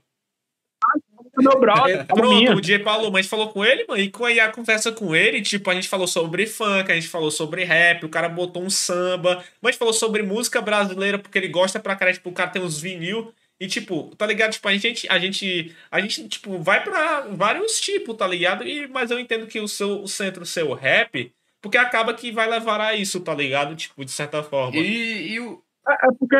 Meu 1.37 1.59
brother, 1.59 2.05
Pronto, 2.07 2.35
minha. 2.35 2.55
o 2.55 2.61
DJ 2.61 2.79
Paulo, 2.79 3.15
a 3.15 3.21
gente 3.21 3.29
falou 3.29 3.49
com 3.49 3.63
ele, 3.63 3.85
mano, 3.87 4.01
e 4.01 4.09
com 4.09 4.25
aí 4.25 4.39
a 4.39 4.51
conversa 4.51 4.91
com 4.91 5.15
ele, 5.15 5.41
tipo, 5.41 5.69
a 5.69 5.73
gente 5.73 5.87
falou 5.87 6.07
sobre 6.07 6.45
funk, 6.45 6.91
a 6.91 6.95
gente 6.95 7.07
falou 7.07 7.31
sobre 7.31 7.63
rap, 7.63 8.05
o 8.05 8.09
cara 8.09 8.27
botou 8.27 8.63
um 8.63 8.69
samba, 8.69 9.43
mas 9.61 9.69
a 9.69 9.71
gente 9.71 9.79
falou 9.79 9.93
sobre 9.93 10.23
música 10.23 10.61
brasileira, 10.61 11.17
porque 11.17 11.37
ele 11.37 11.47
gosta 11.47 11.79
pra 11.79 11.95
caralho, 11.95 12.17
tipo, 12.17 12.29
o 12.29 12.33
cara 12.33 12.49
tem 12.49 12.61
uns 12.61 12.79
vinil, 12.81 13.33
e 13.59 13.67
tipo, 13.67 14.13
tá 14.15 14.25
ligado? 14.25 14.53
Tipo, 14.53 14.67
a 14.67 14.75
gente, 14.75 15.07
a 15.07 15.19
gente, 15.19 15.75
a 15.91 16.01
gente, 16.01 16.27
tipo, 16.27 16.57
vai 16.57 16.83
pra 16.83 17.27
vários 17.29 17.79
tipos, 17.79 18.17
tá 18.17 18.25
ligado? 18.25 18.67
E, 18.67 18.87
mas 18.87 19.11
eu 19.11 19.19
entendo 19.19 19.45
que 19.45 19.59
o 19.59 19.67
seu 19.67 20.01
o 20.01 20.07
centro 20.07 20.45
seu 20.47 20.73
rap, 20.73 21.31
porque 21.61 21.77
acaba 21.77 22.11
que 22.13 22.31
vai 22.31 22.49
levar 22.49 22.81
a 22.81 22.95
isso, 22.95 23.19
tá 23.19 23.35
ligado? 23.35 23.75
Tipo, 23.75 24.03
de 24.03 24.09
certa 24.11 24.41
forma. 24.41 24.75
E, 24.77 25.33
e 25.33 25.39
o. 25.39 25.63
É 25.87 25.93
é 25.93 26.11
porque 26.17 26.37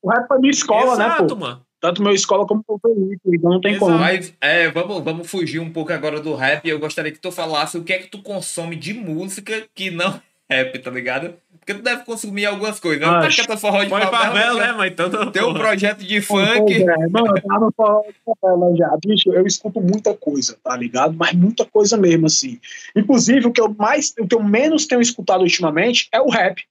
o 0.00 0.10
rap 0.10 0.26
é 0.30 0.38
minha 0.38 0.50
escola, 0.50 0.96
né, 0.96 1.04
Exato, 1.04 1.26
pô? 1.26 1.36
mano. 1.36 1.66
Tanto 1.82 2.00
minha 2.00 2.14
escola 2.14 2.46
como 2.46 2.62
o 2.68 2.78
veículo, 2.78 3.34
então 3.34 3.50
não 3.50 3.60
tem 3.60 3.72
Exato. 3.72 3.86
como. 3.86 3.98
Mas 3.98 4.32
é, 4.40 4.70
vamos, 4.70 5.02
vamos 5.02 5.28
fugir 5.28 5.58
um 5.58 5.72
pouco 5.72 5.92
agora 5.92 6.20
do 6.20 6.32
rap. 6.36 6.64
Eu 6.64 6.78
gostaria 6.78 7.10
que 7.10 7.18
tu 7.18 7.32
falasse 7.32 7.76
o 7.76 7.82
que 7.82 7.92
é 7.92 7.98
que 7.98 8.06
tu 8.06 8.22
consome 8.22 8.76
de 8.76 8.94
música 8.94 9.66
que 9.74 9.90
não 9.90 10.14
é 10.48 10.54
rap, 10.62 10.78
tá 10.78 10.92
ligado? 10.92 11.34
Porque 11.58 11.74
tu 11.74 11.82
deve 11.82 12.04
consumir 12.04 12.46
algumas 12.46 12.78
coisas. 12.78 13.00
Né? 13.00 13.08
Acho. 13.08 13.36
Tá 13.36 13.42
cantando 13.42 13.60
forró 13.60 13.82
de 13.82 13.90
Põe 13.90 14.00
favela, 14.02 14.26
favela, 14.26 14.60
né? 14.60 14.66
né, 14.68 14.72
mas 14.74 14.92
então. 14.92 15.32
Tem 15.32 15.42
um 15.42 15.54
projeto 15.54 16.04
de 16.04 16.22
Pois 16.22 16.48
funk. 16.56 16.72
é, 16.72 17.08
Mano, 17.08 17.36
eu 17.36 17.42
tava 17.42 17.66
no 17.66 17.72
forró 17.76 18.02
de 18.02 18.14
favela 18.24 18.76
já. 18.76 18.96
Bicho, 19.04 19.32
eu 19.32 19.44
escuto 19.44 19.80
muita 19.80 20.14
coisa, 20.14 20.56
tá 20.62 20.76
ligado? 20.76 21.16
Mas 21.18 21.32
muita 21.32 21.64
coisa 21.64 21.96
mesmo, 21.96 22.26
assim. 22.26 22.60
Inclusive, 22.94 23.48
o 23.48 23.52
que 23.52 23.60
eu 23.60 23.74
mais, 23.76 24.14
o 24.20 24.26
que 24.28 24.36
eu 24.36 24.42
menos 24.42 24.86
tenho 24.86 25.00
escutado 25.00 25.40
ultimamente 25.40 26.08
é 26.12 26.20
o 26.20 26.28
rap, 26.28 26.62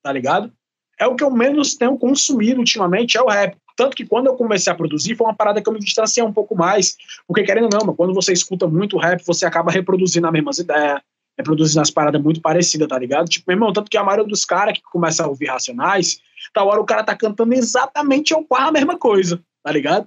tá 0.00 0.12
ligado? 0.12 0.52
É 0.96 1.06
o 1.06 1.16
que 1.16 1.24
eu 1.24 1.30
menos 1.30 1.74
tenho 1.74 1.96
consumido 1.96 2.60
ultimamente, 2.60 3.16
é 3.16 3.22
o 3.22 3.26
rap. 3.26 3.56
Tanto 3.80 3.96
que 3.96 4.04
quando 4.04 4.26
eu 4.26 4.34
comecei 4.34 4.70
a 4.70 4.76
produzir, 4.76 5.16
foi 5.16 5.26
uma 5.26 5.34
parada 5.34 5.62
que 5.62 5.66
eu 5.66 5.72
me 5.72 5.80
distanciei 5.80 6.22
um 6.22 6.34
pouco 6.34 6.54
mais, 6.54 6.98
porque 7.26 7.42
querendo 7.42 7.64
ou 7.64 7.70
não, 7.70 7.80
mano, 7.80 7.96
quando 7.96 8.12
você 8.12 8.30
escuta 8.30 8.66
muito 8.66 8.98
rap, 8.98 9.24
você 9.24 9.46
acaba 9.46 9.70
reproduzindo 9.70 10.26
as 10.26 10.32
mesmas 10.34 10.58
ideias, 10.58 11.00
reproduzindo 11.38 11.80
as 11.80 11.90
paradas 11.90 12.20
muito 12.20 12.42
parecidas, 12.42 12.86
tá 12.86 12.98
ligado? 12.98 13.26
Tipo, 13.26 13.46
meu 13.48 13.56
irmão, 13.56 13.72
tanto 13.72 13.90
que 13.90 13.96
a 13.96 14.04
maioria 14.04 14.26
dos 14.26 14.44
caras 14.44 14.74
que 14.74 14.82
começam 14.82 15.24
a 15.24 15.28
ouvir 15.30 15.46
Racionais, 15.46 16.20
tal 16.52 16.68
hora 16.68 16.78
o 16.78 16.84
cara 16.84 17.02
tá 17.02 17.16
cantando 17.16 17.54
exatamente 17.54 18.34
a 18.34 18.70
mesma 18.70 18.98
coisa, 18.98 19.42
tá 19.62 19.72
ligado? 19.72 20.06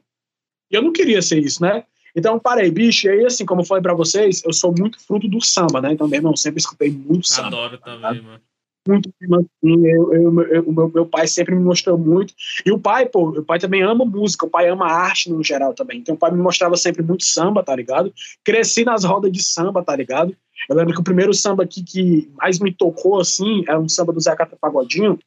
E 0.69 0.75
eu 0.75 0.83
não 0.83 0.93
queria 0.93 1.23
ser 1.23 1.39
isso, 1.39 1.59
né? 1.59 1.83
Então, 2.15 2.37
parei, 2.37 2.69
bicho, 2.69 3.07
e 3.07 3.09
aí, 3.09 3.25
assim, 3.25 3.43
como 3.43 3.61
eu 3.61 3.65
falei 3.65 3.81
pra 3.81 3.95
vocês, 3.95 4.43
eu 4.45 4.53
sou 4.53 4.71
muito 4.77 5.03
fruto 5.03 5.27
do 5.27 5.41
samba, 5.41 5.81
né? 5.81 5.93
Então, 5.93 6.07
meu 6.07 6.19
irmão, 6.19 6.35
sempre 6.35 6.59
escutei 6.59 6.91
muito 6.91 7.27
samba. 7.27 7.47
Adoro 7.47 7.77
tá 7.79 7.85
também, 7.85 8.21
mano. 8.21 8.39
Muito 8.85 9.13
eu, 9.21 10.13
eu, 10.13 10.41
eu, 10.41 10.73
meu, 10.73 10.91
meu 10.93 11.05
pai 11.05 11.25
sempre 11.25 11.55
me 11.55 11.63
mostrou 11.63 11.97
muito. 11.97 12.33
E 12.65 12.71
o 12.71 12.77
pai, 12.77 13.05
pô, 13.05 13.29
o 13.29 13.43
pai 13.43 13.57
também 13.57 13.81
ama 13.81 14.03
música, 14.03 14.45
o 14.45 14.49
pai 14.49 14.67
ama 14.67 14.85
arte 14.85 15.29
no 15.29 15.41
geral 15.41 15.73
também. 15.73 15.99
Então, 15.99 16.15
o 16.15 16.17
pai 16.17 16.31
me 16.31 16.41
mostrava 16.41 16.75
sempre 16.75 17.01
muito 17.01 17.23
samba, 17.23 17.63
tá 17.63 17.73
ligado? 17.75 18.13
Cresci 18.43 18.83
nas 18.83 19.05
rodas 19.05 19.31
de 19.31 19.41
samba, 19.41 19.83
tá 19.83 19.95
ligado? 19.95 20.35
Eu 20.69 20.75
lembro 20.75 20.93
que 20.93 20.99
o 20.99 21.03
primeiro 21.03 21.33
samba 21.33 21.63
aqui 21.63 21.81
que 21.83 22.29
mais 22.35 22.59
me 22.59 22.73
tocou, 22.73 23.19
assim, 23.19 23.63
era 23.67 23.79
um 23.79 23.87
samba 23.87 24.11
do 24.11 24.19
Zé 24.19 24.35
Cata 24.35 24.57
Pagodinho, 24.59 25.17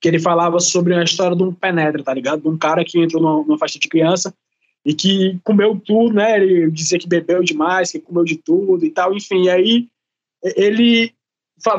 que 0.00 0.08
ele 0.08 0.18
falava 0.18 0.58
sobre 0.58 0.94
a 0.94 1.02
história 1.02 1.36
de 1.36 1.42
um 1.42 1.52
penetra, 1.52 2.02
tá 2.02 2.12
ligado? 2.12 2.42
De 2.42 2.48
um 2.48 2.58
cara 2.58 2.84
que 2.84 2.98
entrou 3.00 3.22
numa, 3.22 3.44
numa 3.44 3.58
festa 3.58 3.78
de 3.78 3.88
criança 3.88 4.34
e 4.84 4.94
que 4.94 5.38
comeu 5.42 5.80
tudo, 5.84 6.14
né? 6.14 6.36
Ele 6.36 6.70
dizia 6.70 6.98
que 6.98 7.08
bebeu 7.08 7.42
demais, 7.42 7.92
que 7.92 8.00
comeu 8.00 8.24
de 8.24 8.36
tudo 8.36 8.84
e 8.84 8.90
tal, 8.90 9.14
enfim. 9.14 9.44
E 9.44 9.50
aí 9.50 9.88
ele 10.56 11.15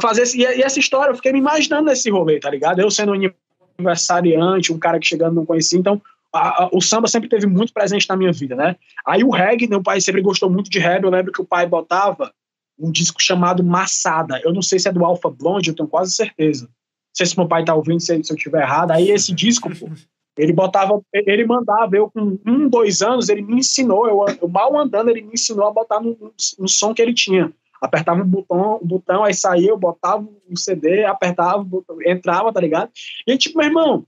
fazer 0.01 0.23
esse, 0.23 0.39
e 0.39 0.43
essa 0.43 0.79
história, 0.79 1.11
eu 1.11 1.15
fiquei 1.15 1.31
me 1.31 1.39
imaginando 1.39 1.85
nesse 1.85 2.09
rolê, 2.09 2.39
tá 2.39 2.49
ligado? 2.49 2.79
Eu 2.79 2.89
sendo 2.89 3.13
um 3.13 3.31
aniversariante, 3.77 4.73
um 4.73 4.79
cara 4.79 4.99
que 4.99 5.07
chegando 5.07 5.35
não 5.35 5.45
conhecia, 5.45 5.79
então 5.79 6.01
a, 6.33 6.63
a, 6.63 6.69
o 6.73 6.81
samba 6.81 7.07
sempre 7.07 7.29
teve 7.29 7.45
muito 7.47 7.73
presente 7.73 8.07
na 8.09 8.17
minha 8.17 8.31
vida, 8.31 8.55
né? 8.55 8.75
Aí 9.05 9.23
o 9.23 9.29
reggae, 9.29 9.67
meu 9.67 9.81
pai 9.81 10.01
sempre 10.01 10.21
gostou 10.21 10.49
muito 10.49 10.69
de 10.69 10.79
reggae, 10.79 11.05
eu 11.05 11.11
lembro 11.11 11.31
que 11.31 11.41
o 11.41 11.45
pai 11.45 11.65
botava 11.65 12.31
um 12.79 12.91
disco 12.91 13.21
chamado 13.21 13.63
Massada, 13.63 14.39
eu 14.43 14.53
não 14.53 14.61
sei 14.61 14.79
se 14.79 14.87
é 14.87 14.91
do 14.91 15.03
Alpha 15.03 15.29
Blonde, 15.29 15.69
eu 15.69 15.75
tenho 15.75 15.89
quase 15.89 16.13
certeza. 16.13 16.65
Não 16.65 17.15
sei 17.15 17.25
se 17.25 17.37
meu 17.37 17.47
pai 17.47 17.65
tá 17.65 17.73
ouvindo, 17.73 17.99
se, 17.99 18.23
se 18.23 18.31
eu 18.31 18.35
estiver 18.35 18.61
errado, 18.61 18.91
aí 18.91 19.09
esse 19.09 19.33
disco, 19.33 19.69
pô, 19.75 19.89
ele 20.37 20.53
botava, 20.53 21.01
ele 21.11 21.45
mandava, 21.45 21.95
eu 21.95 22.11
com 22.11 22.37
um, 22.45 22.69
dois 22.69 23.01
anos, 23.01 23.27
ele 23.27 23.41
me 23.41 23.55
ensinou, 23.55 24.07
eu, 24.07 24.37
eu 24.39 24.47
mal 24.47 24.77
andando, 24.77 25.09
ele 25.09 25.23
me 25.23 25.33
ensinou 25.33 25.67
a 25.67 25.71
botar 25.71 25.99
no, 25.99 26.15
no, 26.59 26.67
som 26.67 26.93
que 26.93 27.01
ele 27.01 27.13
tinha. 27.13 27.51
Apertava 27.81 28.21
um 28.21 28.27
botão, 28.27 28.79
um 28.81 28.87
botão, 28.87 29.23
aí 29.23 29.33
saía, 29.33 29.69
eu 29.69 29.77
botava 29.77 30.27
um 30.49 30.55
CD, 30.55 31.05
apertava, 31.05 31.63
botão, 31.63 31.97
entrava, 32.03 32.51
tá 32.51 32.59
ligado? 32.59 32.91
E 33.25 33.37
tipo, 33.37 33.57
meu 33.57 33.67
irmão, 33.67 34.05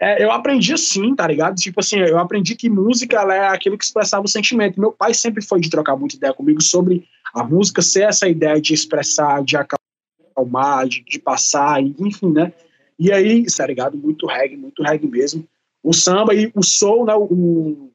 é, 0.00 0.22
eu 0.22 0.30
aprendi 0.30 0.72
assim, 0.72 1.14
tá 1.14 1.26
ligado? 1.26 1.56
Tipo 1.56 1.80
assim, 1.80 1.98
eu 1.98 2.18
aprendi 2.18 2.54
que 2.54 2.70
música 2.70 3.16
é 3.32 3.48
aquilo 3.48 3.76
que 3.76 3.84
expressava 3.84 4.24
o 4.24 4.28
sentimento. 4.28 4.80
Meu 4.80 4.92
pai 4.92 5.12
sempre 5.12 5.44
foi 5.44 5.60
de 5.60 5.68
trocar 5.68 5.96
muita 5.96 6.16
ideia 6.16 6.32
comigo 6.32 6.62
sobre 6.62 7.08
a 7.34 7.42
música 7.42 7.82
ser 7.82 8.08
essa 8.08 8.28
ideia 8.28 8.60
de 8.60 8.72
expressar, 8.72 9.42
de 9.42 9.56
acalmar, 9.56 10.86
de, 10.86 11.02
de 11.02 11.18
passar, 11.18 11.82
enfim, 11.82 12.32
né? 12.32 12.52
E 12.98 13.10
aí, 13.10 13.44
tá 13.46 13.66
ligado? 13.66 13.98
Muito 13.98 14.26
reggae, 14.26 14.56
muito 14.56 14.82
reggae 14.82 15.08
mesmo. 15.08 15.46
O 15.82 15.92
samba 15.92 16.34
e 16.34 16.50
o 16.54 16.62
soul, 16.62 17.04
né? 17.04 17.14
O 17.14 17.90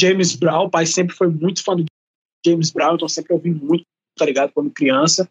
James 0.00 0.34
Brown, 0.34 0.66
o 0.66 0.70
pai 0.70 0.86
sempre 0.86 1.14
foi 1.14 1.28
muito 1.28 1.62
fã 1.62 1.76
do 1.76 1.84
James 2.44 2.70
Brown, 2.70 2.94
então 2.94 3.08
sempre 3.08 3.34
ouvi 3.34 3.50
muito, 3.50 3.84
tá 4.18 4.26
ligado? 4.26 4.52
Quando 4.52 4.70
criança. 4.70 5.28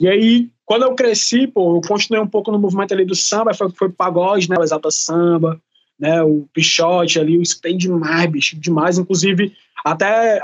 E 0.00 0.08
aí, 0.08 0.50
quando 0.64 0.82
eu 0.82 0.94
cresci, 0.94 1.46
pô, 1.46 1.76
eu 1.76 1.80
continuei 1.80 2.22
um 2.22 2.28
pouco 2.28 2.52
no 2.52 2.58
movimento 2.58 2.94
ali 2.94 3.04
do 3.04 3.14
samba, 3.14 3.52
foi, 3.52 3.70
foi 3.70 3.90
pagode, 3.90 4.48
né? 4.48 4.56
O 4.58 4.62
Exalta 4.62 4.90
Samba, 4.90 5.60
né? 5.98 6.22
O 6.22 6.46
Pichote 6.54 7.18
ali, 7.18 7.34
eu 7.34 7.42
escutei 7.42 7.76
demais, 7.76 8.30
bicho, 8.30 8.58
demais. 8.58 8.98
Inclusive, 8.98 9.52
até 9.84 10.40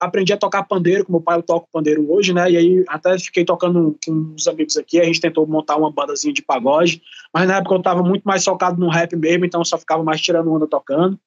aprendi 0.00 0.32
a 0.32 0.36
tocar 0.36 0.62
pandeiro, 0.62 1.04
como 1.04 1.18
meu 1.18 1.24
pai 1.24 1.38
eu 1.38 1.42
toco 1.42 1.68
pandeiro 1.72 2.10
hoje, 2.10 2.32
né? 2.32 2.50
E 2.50 2.56
aí 2.56 2.84
até 2.88 3.18
fiquei 3.18 3.44
tocando 3.44 3.98
com 4.04 4.12
uns 4.12 4.46
amigos 4.46 4.76
aqui, 4.76 5.00
a 5.00 5.04
gente 5.04 5.20
tentou 5.20 5.46
montar 5.46 5.76
uma 5.76 5.90
bandazinha 5.90 6.32
de 6.32 6.42
pagode, 6.42 7.02
mas 7.32 7.48
na 7.48 7.56
época 7.56 7.74
eu 7.74 7.82
tava 7.82 8.02
muito 8.02 8.22
mais 8.24 8.44
focado 8.44 8.78
no 8.78 8.88
rap 8.88 9.16
mesmo, 9.16 9.44
então 9.44 9.64
só 9.64 9.78
ficava 9.78 10.02
mais 10.02 10.20
tirando 10.20 10.52
onda 10.52 10.66
tocando. 10.66 11.18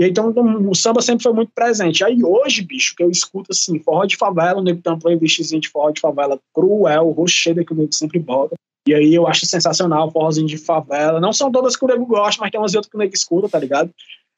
E 0.00 0.08
então 0.08 0.32
o 0.66 0.74
samba 0.74 1.02
sempre 1.02 1.22
foi 1.22 1.34
muito 1.34 1.52
presente. 1.54 2.02
Aí 2.02 2.24
hoje, 2.24 2.62
bicho, 2.62 2.96
que 2.96 3.02
eu 3.02 3.10
escuto 3.10 3.48
assim, 3.50 3.78
forró 3.80 4.06
de 4.06 4.16
favela, 4.16 4.58
o 4.58 4.64
nego 4.64 4.80
tem 4.80 4.90
uma 4.90 4.98
playlistzinha 4.98 5.60
de 5.60 5.68
forró 5.68 5.90
de 5.90 6.00
favela 6.00 6.40
cruel, 6.54 7.10
rocheira 7.10 7.62
que 7.62 7.74
o 7.74 7.76
nego 7.76 7.92
sempre 7.92 8.18
bota. 8.18 8.54
E 8.88 8.94
aí 8.94 9.14
eu 9.14 9.26
acho 9.26 9.44
sensacional, 9.44 10.10
forrozinho 10.10 10.46
de 10.46 10.56
favela. 10.56 11.20
Não 11.20 11.34
são 11.34 11.52
todas 11.52 11.76
que 11.76 11.84
o 11.84 11.86
nego 11.86 12.06
gosta, 12.06 12.40
mas 12.40 12.50
tem 12.50 12.58
umas 12.58 12.74
outras 12.74 12.90
que 12.90 12.96
o 12.96 12.98
nego 12.98 13.12
escuta, 13.12 13.46
tá 13.46 13.58
ligado? 13.58 13.90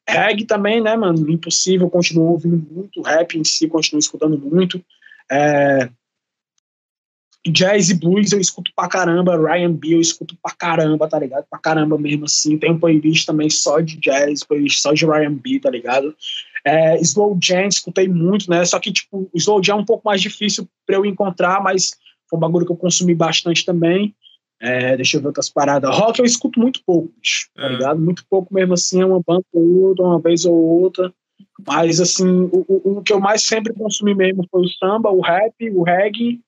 Reggae 0.05 0.43
também, 0.43 0.81
né, 0.81 0.97
mano? 0.97 1.31
Impossível, 1.31 1.89
continuo 1.89 2.31
ouvindo 2.31 2.61
muito. 2.69 3.01
Rap 3.01 3.37
em 3.37 3.45
si, 3.45 3.69
continuo 3.69 3.99
escutando 3.99 4.37
muito. 4.37 4.83
É... 5.31 5.89
Jazz 7.51 7.89
e 7.89 7.93
blues 7.95 8.31
eu 8.31 8.39
escuto 8.39 8.71
pra 8.75 8.87
caramba. 8.87 9.37
Ryan 9.37 9.73
B 9.73 9.95
eu 9.95 9.99
escuto 9.99 10.35
pra 10.41 10.53
caramba, 10.53 11.09
tá 11.09 11.19
ligado? 11.19 11.45
Pra 11.49 11.59
caramba 11.59 11.97
mesmo, 11.97 12.25
assim. 12.25 12.57
Tem 12.57 12.71
um 12.71 12.79
playlist 12.79 13.25
também 13.25 13.49
só 13.49 13.81
de 13.81 13.97
jazz, 13.97 14.43
playlist 14.43 14.79
só 14.79 14.93
de 14.93 15.05
Ryan 15.05 15.33
B, 15.33 15.59
tá 15.59 15.69
ligado? 15.69 16.15
É, 16.65 16.97
Slow 17.01 17.37
Jam 17.41 17.67
escutei 17.67 18.07
muito, 18.07 18.49
né? 18.49 18.63
Só 18.63 18.79
que, 18.79 18.91
tipo, 18.91 19.29
o 19.33 19.37
Slow 19.37 19.61
Jam 19.61 19.77
é 19.77 19.81
um 19.81 19.85
pouco 19.85 20.03
mais 20.05 20.21
difícil 20.21 20.67
pra 20.85 20.95
eu 20.95 21.05
encontrar, 21.05 21.61
mas 21.61 21.91
foi 22.29 22.37
um 22.37 22.39
bagulho 22.39 22.65
que 22.65 22.71
eu 22.71 22.77
consumi 22.77 23.13
bastante 23.13 23.65
também. 23.65 24.15
É, 24.61 24.95
deixa 24.95 25.17
eu 25.17 25.21
ver 25.21 25.27
outras 25.27 25.49
paradas. 25.49 25.93
Rock 25.93 26.19
eu 26.19 26.25
escuto 26.25 26.57
muito 26.57 26.81
pouco, 26.85 27.13
bicho, 27.19 27.49
tá 27.53 27.65
é. 27.65 27.69
ligado? 27.69 27.99
Muito 27.99 28.25
pouco 28.29 28.53
mesmo 28.53 28.73
assim, 28.73 29.01
é 29.01 29.05
uma 29.05 29.21
banda 29.25 29.43
ou 29.51 29.87
outra, 29.87 30.05
uma 30.05 30.19
vez 30.21 30.45
ou 30.45 30.55
outra. 30.55 31.13
Mas, 31.67 31.99
assim, 31.99 32.49
o, 32.51 32.65
o, 32.67 32.97
o, 32.97 33.03
que 33.03 33.11
eu 33.11 33.19
mais 33.19 33.43
sempre 33.43 33.73
consumi 33.73 34.15
mesmo 34.15 34.47
foi 34.49 34.61
o 34.61 34.69
samba, 34.69 35.11
o 35.11 35.19
rap, 35.19 35.53
o 35.71 35.83
reggae, 35.83 36.39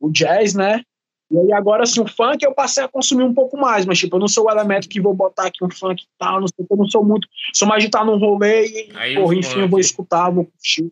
o 0.00 0.10
jazz, 0.10 0.54
né? 0.54 0.82
E 1.30 1.38
aí 1.38 1.52
agora, 1.52 1.82
assim, 1.82 2.00
o 2.00 2.08
funk 2.08 2.42
eu 2.42 2.54
passei 2.54 2.82
a 2.82 2.88
consumir 2.88 3.22
um 3.22 3.34
pouco 3.34 3.56
mais, 3.58 3.84
mas, 3.84 3.98
tipo, 3.98 4.16
eu 4.16 4.20
não 4.20 4.28
sou 4.28 4.46
o 4.46 4.50
elemento 4.50 4.88
que 4.88 5.00
vou 5.00 5.12
botar 5.12 5.46
aqui 5.46 5.62
um 5.62 5.70
funk 5.70 6.02
e 6.02 6.06
tal, 6.18 6.40
não 6.40 6.48
sei, 6.48 6.66
eu 6.68 6.76
não 6.76 6.88
sou 6.88 7.04
muito, 7.04 7.28
sou 7.52 7.68
mais 7.68 7.82
de 7.82 7.88
estar 7.88 8.04
num 8.04 8.18
rolê 8.18 8.66
e, 8.66 8.96
aí, 8.96 9.14
porra, 9.14 9.34
enfim, 9.34 9.60
eu 9.60 9.68
vou 9.68 9.78
escutar, 9.78 10.30
vou 10.30 10.46
curtir. 10.46 10.90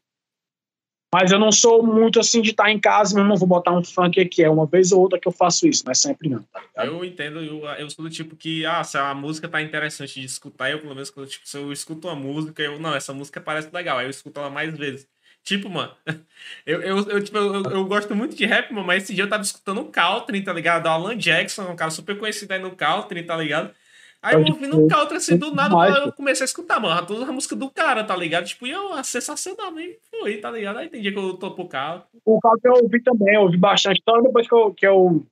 Mas 1.15 1.31
eu 1.31 1.39
não 1.39 1.53
sou 1.53 1.83
muito 1.83 2.19
assim 2.21 2.43
de 2.43 2.51
estar 2.51 2.71
em 2.71 2.79
casa, 2.79 3.17
mas 3.17 3.27
não 3.27 3.37
vou 3.37 3.49
botar 3.49 3.73
um 3.73 3.83
funk 3.83 4.21
aqui. 4.21 4.43
É 4.43 4.51
uma 4.51 4.67
vez 4.67 4.93
ou 4.93 5.01
outra 5.01 5.19
que 5.19 5.27
eu 5.27 5.33
faço 5.33 5.67
isso, 5.67 5.83
mas 5.87 6.01
sempre 6.01 6.29
não. 6.29 6.43
Tá 6.75 6.85
eu 6.85 7.03
entendo, 7.05 7.43
eu, 7.43 7.65
eu 7.65 7.89
sou 7.89 8.05
do 8.05 8.11
tipo 8.11 8.37
que, 8.37 8.67
ah, 8.67 8.85
se 8.85 8.99
a 8.99 9.15
música 9.15 9.49
tá 9.49 9.63
interessante 9.63 10.21
de 10.21 10.27
escutar, 10.27 10.71
eu 10.71 10.81
pelo 10.81 10.95
menos 10.95 11.09
quando 11.09 11.29
tipo, 11.29 11.49
se 11.49 11.57
eu 11.57 11.73
escuto 11.73 12.09
uma 12.09 12.17
música, 12.17 12.63
eu, 12.63 12.79
não, 12.79 12.95
essa 12.95 13.15
música 13.15 13.41
parece 13.41 13.71
legal, 13.73 13.97
aí 13.99 14.07
eu 14.07 14.11
escuto 14.11 14.41
ela 14.41 14.51
mais 14.51 14.77
vezes. 14.77 15.09
Tipo, 15.47 15.71
mano, 15.71 15.93
eu, 16.67 16.83
eu, 16.83 16.97
eu, 17.09 17.23
tipo, 17.23 17.39
eu, 17.39 17.63
eu, 17.63 17.85
gosto 17.85 18.13
muito 18.17 18.35
de 18.35 18.45
rap, 18.45 18.73
mano, 18.73 18.85
mas 18.85 19.05
esse 19.05 19.15
dia 19.15 19.23
eu 19.23 19.29
tava 19.29 19.45
escutando 19.45 19.81
o 19.81 19.85
Caltrin, 19.85 20.43
tá 20.43 20.53
ligado? 20.53 20.83
Do 20.83 20.89
Alan 20.89 21.17
Jackson, 21.17 21.71
um 21.71 21.77
cara 21.77 21.93
super 21.93 22.19
conhecido 22.19 22.53
aí 22.53 22.59
no 22.59 22.75
Caltrin, 22.75 23.23
tá 23.23 23.37
ligado? 23.37 23.71
Aí 24.21 24.35
eu 24.35 24.41
ouvindo 24.41 24.85
um 24.85 24.89
country 24.89 25.19
assim, 25.19 25.37
do 25.37 25.55
nada, 25.55 25.73
eu 26.05 26.13
comecei 26.13 26.43
a 26.43 26.47
escutar, 26.47 26.81
mano, 26.81 27.07
toda 27.07 27.25
a 27.25 27.33
música 27.33 27.55
do 27.55 27.71
cara, 27.71 28.03
tá 28.03 28.17
ligado? 28.17 28.45
Tipo, 28.45 28.67
e 28.67 28.73
eu, 28.73 28.93
a 28.93 29.05
sensacional 29.05 29.71
mesmo 29.71 29.95
foi, 30.11 30.39
tá 30.39 30.51
ligado? 30.51 30.79
Aí 30.79 30.89
tem 30.89 31.01
dia 31.01 31.13
que 31.13 31.19
eu 31.19 31.35
tô 31.35 31.53
pro 31.53 31.69
carro. 31.69 32.03
O 32.25 32.41
country 32.41 32.69
eu 32.69 32.83
ouvi 32.83 33.01
também, 33.01 33.37
eu 33.37 33.43
ouvi 33.43 33.57
bastante. 33.57 34.01
Então, 34.03 34.21
depois 34.21 34.49
que 34.49 34.55
eu, 34.55 34.75
que 34.75 34.85
eu 34.85 35.25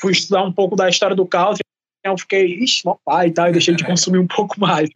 fui 0.00 0.10
estudar 0.10 0.42
um 0.42 0.52
pouco 0.52 0.74
da 0.74 0.88
história 0.88 1.14
do 1.14 1.26
country, 1.26 1.62
eu 2.04 2.18
fiquei, 2.18 2.46
ixi, 2.58 2.84
meu 2.84 2.98
pai 3.04 3.28
e 3.28 3.30
tal, 3.30 3.50
e 3.50 3.52
deixei 3.52 3.76
de 3.76 3.84
consumir 3.84 4.18
um 4.18 4.26
pouco 4.26 4.58
mais. 4.58 4.90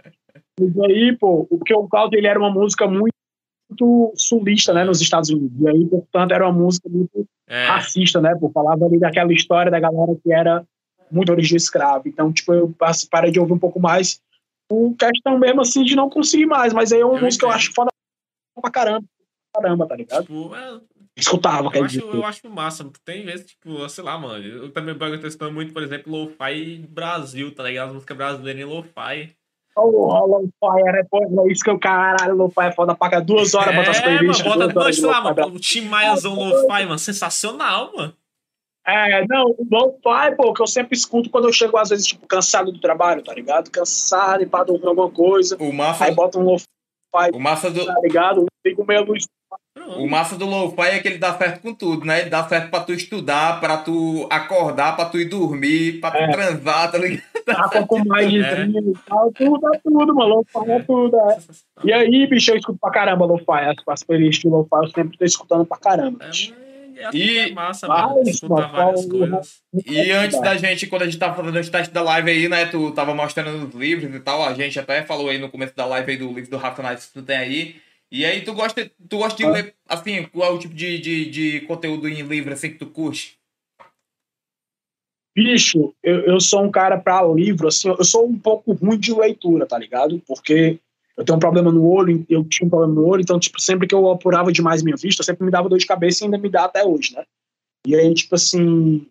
E 0.60 0.84
aí, 0.84 1.16
pô, 1.16 1.46
porque 1.48 1.72
o 1.72 1.86
country, 1.86 2.18
ele 2.18 2.26
era 2.26 2.40
uma 2.40 2.50
música 2.50 2.88
muito 2.88 3.14
sulista, 4.14 4.72
né, 4.72 4.84
nos 4.84 5.00
Estados 5.00 5.30
Unidos. 5.30 5.60
E 5.60 5.68
aí, 5.68 5.86
portanto, 5.86 6.32
era 6.32 6.46
uma 6.46 6.52
música 6.52 6.88
muito 6.88 7.26
é. 7.46 7.66
racista, 7.66 8.20
né, 8.20 8.34
pô, 8.38 8.50
falava 8.50 8.84
ali 8.84 8.98
daquela 8.98 9.32
história 9.32 9.70
da 9.70 9.80
galera 9.80 10.16
que 10.22 10.32
era 10.32 10.64
muito 11.10 11.30
origem 11.32 11.56
escrava. 11.56 12.08
Então, 12.08 12.32
tipo, 12.32 12.52
eu 12.52 12.74
parei 13.10 13.30
de 13.30 13.40
ouvir 13.40 13.52
um 13.52 13.58
pouco 13.58 13.80
mais 13.80 14.20
o 14.70 14.94
questão 14.94 15.38
mesmo 15.38 15.62
assim 15.62 15.82
de 15.82 15.96
não 15.96 16.10
conseguir 16.10 16.46
mais. 16.46 16.72
Mas 16.72 16.92
aí 16.92 17.00
é 17.00 17.04
uma 17.04 17.18
eu 17.18 17.24
música 17.24 17.46
que 17.46 17.50
eu 17.50 17.54
acho 17.54 17.72
foda 17.72 17.90
pra 18.60 18.70
caramba. 18.70 19.06
Caramba, 19.54 19.86
tá 19.86 19.96
ligado? 19.96 20.22
Tipo, 20.22 20.54
é... 20.54 20.80
Escutava, 21.16 21.68
eu 21.74 21.84
acho, 21.84 21.98
eu 21.98 22.24
acho 22.24 22.48
massa. 22.48 22.88
Tem 23.04 23.24
vezes, 23.24 23.46
tipo, 23.46 23.88
sei 23.88 24.04
lá, 24.04 24.16
mano. 24.16 24.44
Eu 24.44 24.70
também 24.70 24.96
tô 24.96 25.26
escutando 25.26 25.52
muito, 25.52 25.72
por 25.72 25.82
exemplo, 25.82 26.12
Lo-Fi 26.12 26.86
Brasil, 26.88 27.52
tá 27.52 27.64
ligado? 27.64 27.88
As 27.88 27.94
músicas 27.94 28.16
brasileiras 28.16 28.62
em 28.62 28.64
Lo-Fi. 28.64 29.36
Oh, 29.78 30.08
oh, 30.08 30.26
Lo-Fi 30.26 30.82
é, 30.82 31.00
é 31.00 31.52
isso 31.52 31.62
que 31.62 31.70
eu, 31.70 31.78
caralho, 31.78 32.34
Lo-Fi 32.34 32.66
é 32.66 32.72
foda 32.72 32.96
cá. 32.96 33.20
Duas 33.20 33.54
horas 33.54 33.72
é, 33.72 33.76
bota 33.76 33.90
as 33.90 34.00
playlists. 34.00 34.46
Mano, 34.46 34.60
bota, 34.60 34.72
duas, 34.74 34.96
sei 34.96 35.06
lá, 35.06 35.20
mano. 35.20 35.46
O 35.46 35.58
Tim 35.60 35.82
Maiazão 35.82 36.34
Lo-Fi, 36.34 36.84
mano, 36.84 36.98
sensacional, 36.98 37.92
mano. 37.94 38.14
É, 38.86 39.26
não, 39.26 39.50
o 39.50 39.66
lo-fi, 39.70 40.34
pô, 40.34 40.54
que 40.54 40.62
eu 40.62 40.66
sempre 40.66 40.96
escuto 40.96 41.28
quando 41.28 41.46
eu 41.46 41.52
chego, 41.52 41.76
às 41.76 41.90
vezes, 41.90 42.06
tipo, 42.06 42.26
cansado 42.26 42.72
do 42.72 42.80
trabalho, 42.80 43.22
tá 43.22 43.34
ligado? 43.34 43.70
Cansado 43.70 44.42
e 44.42 44.46
pra 44.46 44.64
dormir 44.64 44.86
alguma 44.86 45.10
coisa. 45.10 45.58
O 45.60 45.70
massa... 45.74 46.06
Aí 46.06 46.14
bota 46.14 46.38
um 46.38 46.42
lo-fi, 46.42 46.64
o 47.34 47.38
massa 47.38 47.70
do... 47.70 47.84
tá 47.84 48.00
ligado? 48.00 48.46
Fico 48.66 48.86
meio 48.86 49.04
luz. 49.04 49.26
O 49.98 50.08
massa 50.08 50.36
do 50.36 50.46
lo-fi 50.46 50.88
é 50.88 50.98
que 51.00 51.08
ele 51.08 51.18
dá 51.18 51.36
certo 51.36 51.60
com 51.60 51.74
tudo, 51.74 52.06
né? 52.06 52.20
Ele 52.22 52.30
dá 52.30 52.48
certo 52.48 52.70
pra 52.70 52.80
tu 52.80 52.94
estudar, 52.94 53.60
pra 53.60 53.76
tu 53.76 54.26
acordar, 54.30 54.96
pra 54.96 55.04
tu 55.04 55.18
ir 55.18 55.26
dormir, 55.26 56.00
pra 56.00 56.10
tu 56.10 56.16
é. 56.16 56.30
transar, 56.30 56.90
tá 56.90 56.96
ligado? 56.96 57.22
Tá 57.54 57.86
com 57.86 58.04
mais 58.04 58.30
de 58.30 58.42
é. 58.42 58.66
e 58.66 58.92
tal, 59.06 59.32
tudo 59.32 59.74
é 59.74 59.78
tudo, 59.78 60.14
mano. 60.14 60.36
Lo-fi 60.36 60.70
é 60.70 60.78
tudo, 60.80 61.16
é. 61.16 61.38
E 61.84 61.92
aí, 61.92 62.26
bicho, 62.26 62.50
eu 62.50 62.56
escuto 62.56 62.78
pra 62.80 62.90
caramba 62.90 63.26
lo-fi. 63.26 63.66
As, 63.66 63.76
as 63.86 64.02
playlists 64.02 64.42
de 64.42 64.48
lo-fi 64.48 64.76
eu 64.82 64.90
sempre 64.90 65.18
tô 65.18 65.24
escutando 65.24 65.64
pra 65.64 65.78
caramba. 65.78 66.24
É, 66.24 67.04
é 67.04 67.10
e 67.12 67.38
é 67.38 67.52
massa, 67.52 67.86
mano, 67.86 68.22
escutar 68.26 68.70
várias 68.72 69.06
coisas. 69.06 69.60
E 69.86 70.10
antes 70.10 70.40
da 70.40 70.56
gente, 70.56 70.86
quando 70.86 71.02
a 71.02 71.04
gente 71.06 71.18
tava 71.18 71.36
fazendo 71.36 71.64
o 71.64 71.70
teste 71.70 71.94
da 71.94 72.02
live 72.02 72.30
aí, 72.30 72.48
né, 72.48 72.66
tu 72.66 72.90
tava 72.90 73.14
mostrando 73.14 73.68
os 73.68 73.74
livros 73.74 74.14
e 74.14 74.20
tal, 74.20 74.44
a 74.44 74.52
gente 74.54 74.78
até 74.78 75.02
falou 75.02 75.28
aí 75.28 75.38
no 75.38 75.48
começo 75.48 75.76
da 75.76 75.86
live 75.86 76.10
aí 76.10 76.18
do 76.18 76.32
livro 76.32 76.50
do 76.50 76.56
Racionais 76.56 77.06
que 77.06 77.12
tu 77.12 77.22
tem 77.22 77.36
aí. 77.36 77.76
E 78.10 78.24
aí, 78.24 78.40
tu 78.40 78.54
gosta, 78.54 78.90
tu 79.08 79.18
gosta 79.18 79.36
de 79.36 79.44
ah. 79.44 79.50
ler, 79.50 79.74
assim, 79.86 80.24
qual 80.32 80.50
é 80.50 80.54
o 80.54 80.58
tipo 80.58 80.74
de, 80.74 80.98
de, 80.98 81.30
de 81.30 81.60
conteúdo 81.62 82.08
em 82.08 82.22
livro, 82.22 82.52
assim, 82.52 82.70
que 82.70 82.78
tu 82.78 82.86
curte? 82.86 83.37
Bicho, 85.38 85.94
eu, 86.02 86.20
eu 86.22 86.40
sou 86.40 86.64
um 86.64 86.70
cara 86.70 86.98
para 86.98 87.22
livro, 87.32 87.68
assim, 87.68 87.88
eu 87.88 88.04
sou 88.04 88.26
um 88.26 88.36
pouco 88.36 88.72
ruim 88.72 88.98
de 88.98 89.14
leitura, 89.14 89.66
tá 89.66 89.78
ligado? 89.78 90.20
Porque 90.26 90.80
eu 91.16 91.24
tenho 91.24 91.36
um 91.36 91.40
problema 91.40 91.70
no 91.70 91.88
olho, 91.88 92.26
eu 92.28 92.42
tinha 92.42 92.66
um 92.66 92.70
problema 92.70 92.92
no 92.92 93.06
olho, 93.06 93.20
então, 93.20 93.38
tipo, 93.38 93.60
sempre 93.60 93.86
que 93.86 93.94
eu 93.94 94.10
apurava 94.10 94.50
demais 94.50 94.82
minha 94.82 94.96
vista, 94.96 95.22
sempre 95.22 95.44
me 95.44 95.52
dava 95.52 95.68
dor 95.68 95.78
de 95.78 95.86
cabeça 95.86 96.24
e 96.24 96.24
ainda 96.24 96.38
me 96.38 96.48
dá 96.48 96.64
até 96.64 96.84
hoje, 96.84 97.14
né? 97.14 97.22
E 97.86 97.94
aí, 97.94 98.12
tipo 98.14 98.34
assim, 98.34 99.06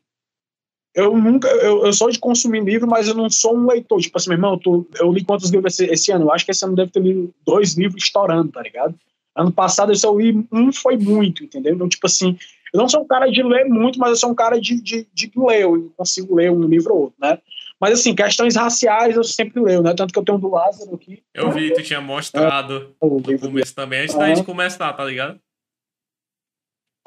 eu 0.94 1.18
nunca, 1.18 1.48
eu, 1.48 1.86
eu 1.86 1.94
sou 1.94 2.10
de 2.10 2.20
consumir 2.20 2.62
livro, 2.62 2.90
mas 2.90 3.08
eu 3.08 3.16
não 3.16 3.30
sou 3.30 3.56
um 3.56 3.66
leitor. 3.66 4.02
Tipo 4.02 4.18
assim, 4.18 4.30
meu 4.30 4.36
irmão, 4.36 4.54
eu, 4.56 4.60
tô, 4.60 4.88
eu 5.00 5.14
li 5.14 5.24
quantos 5.24 5.50
livros 5.50 5.80
esse, 5.80 5.86
esse, 5.90 6.12
ano? 6.12 6.26
Eu 6.26 6.34
acho 6.34 6.44
que 6.44 6.52
esse 6.52 6.66
ano 6.66 6.76
deve 6.76 6.92
ter 6.92 7.00
lido 7.00 7.34
dois 7.46 7.76
livros 7.76 8.04
estourando, 8.04 8.52
tá 8.52 8.62
ligado? 8.62 8.94
Ano 9.34 9.52
passado 9.54 9.94
eu 9.94 10.20
li 10.20 10.46
um, 10.52 10.74
foi 10.74 10.98
muito, 10.98 11.46
entendeu? 11.46 11.74
Então, 11.74 11.88
tipo 11.88 12.06
assim, 12.06 12.38
eu 12.74 12.80
não 12.80 12.90
sou 12.90 13.02
um 13.02 13.08
cara 13.08 13.30
de 13.30 13.42
ler 13.44 13.66
muito, 13.66 14.00
mas 14.00 14.10
eu 14.10 14.16
sou 14.16 14.32
um 14.32 14.36
cara 14.36 14.60
de, 14.60 14.82
de, 14.82 15.08
de 15.14 15.32
ler, 15.36 15.62
eu 15.62 15.92
consigo 15.96 16.36
ler 16.36 16.52
um 16.52 16.62
livro 16.62 16.94
ou 16.94 17.02
outro, 17.04 17.16
né? 17.20 17.40
Mas 17.80 17.94
assim, 17.94 18.16
questões 18.16 18.56
raciais 18.56 19.16
eu 19.16 19.24
sempre 19.24 19.62
leio, 19.62 19.84
né? 19.84 19.94
Tanto 19.94 20.12
que 20.12 20.20
eu 20.20 20.26
tenho 20.26 20.38
um 20.38 20.42
do 20.42 20.50
Lázaro 20.50 20.96
aqui. 20.96 21.24
Eu 21.34 21.52
vi, 21.52 21.74
tu 21.74 21.84
tinha 21.84 22.02
mostrado 22.02 22.96
é, 23.02 23.06
no 23.06 23.40
começo 23.40 23.76
também, 23.76 24.02
antes 24.02 24.16
é. 24.16 24.18
da 24.18 24.28
gente 24.28 24.46
começar, 24.46 24.92
tá 24.94 25.06
ligado? 25.06 25.40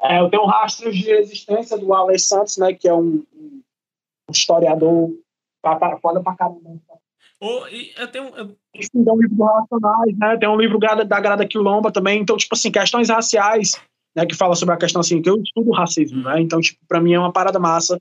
É, 0.01 0.19
eu 0.19 0.29
tenho 0.29 0.43
um 0.43 0.47
rastro 0.47 0.91
de 0.91 1.11
existência 1.11 1.77
do 1.77 1.93
Alex 1.93 2.27
Santos, 2.27 2.57
né? 2.57 2.73
Que 2.73 2.87
é 2.87 2.93
um, 2.93 3.23
um 3.33 3.61
historiador 4.31 5.11
foda 6.01 6.21
pra 6.23 6.35
caramba. 6.35 6.79
Oh, 7.39 7.67
e 7.67 7.91
eu 7.97 8.07
tenho. 8.07 8.27
Eu... 8.35 8.55
Tem 8.73 9.13
um 9.13 9.21
livro 9.21 9.35
do 9.35 9.43
Racionais, 9.43 10.17
né? 10.17 10.37
Tem 10.37 10.49
um 10.49 10.55
livro 10.55 10.79
da 10.79 11.19
Grada 11.19 11.45
Quilomba 11.45 11.91
também. 11.91 12.21
Então, 12.21 12.37
tipo 12.37 12.55
assim, 12.55 12.71
questões 12.71 13.09
raciais 13.09 13.79
né, 14.15 14.25
que 14.25 14.35
fala 14.35 14.55
sobre 14.55 14.75
a 14.75 14.77
questão 14.77 14.99
assim, 14.99 15.21
que 15.21 15.29
eu 15.29 15.41
estudo 15.41 15.71
racismo, 15.71 16.23
né? 16.23 16.41
Então, 16.41 16.59
tipo, 16.59 16.79
para 16.87 16.99
mim 16.99 17.13
é 17.13 17.19
uma 17.19 17.31
parada 17.31 17.59
massa, 17.59 17.99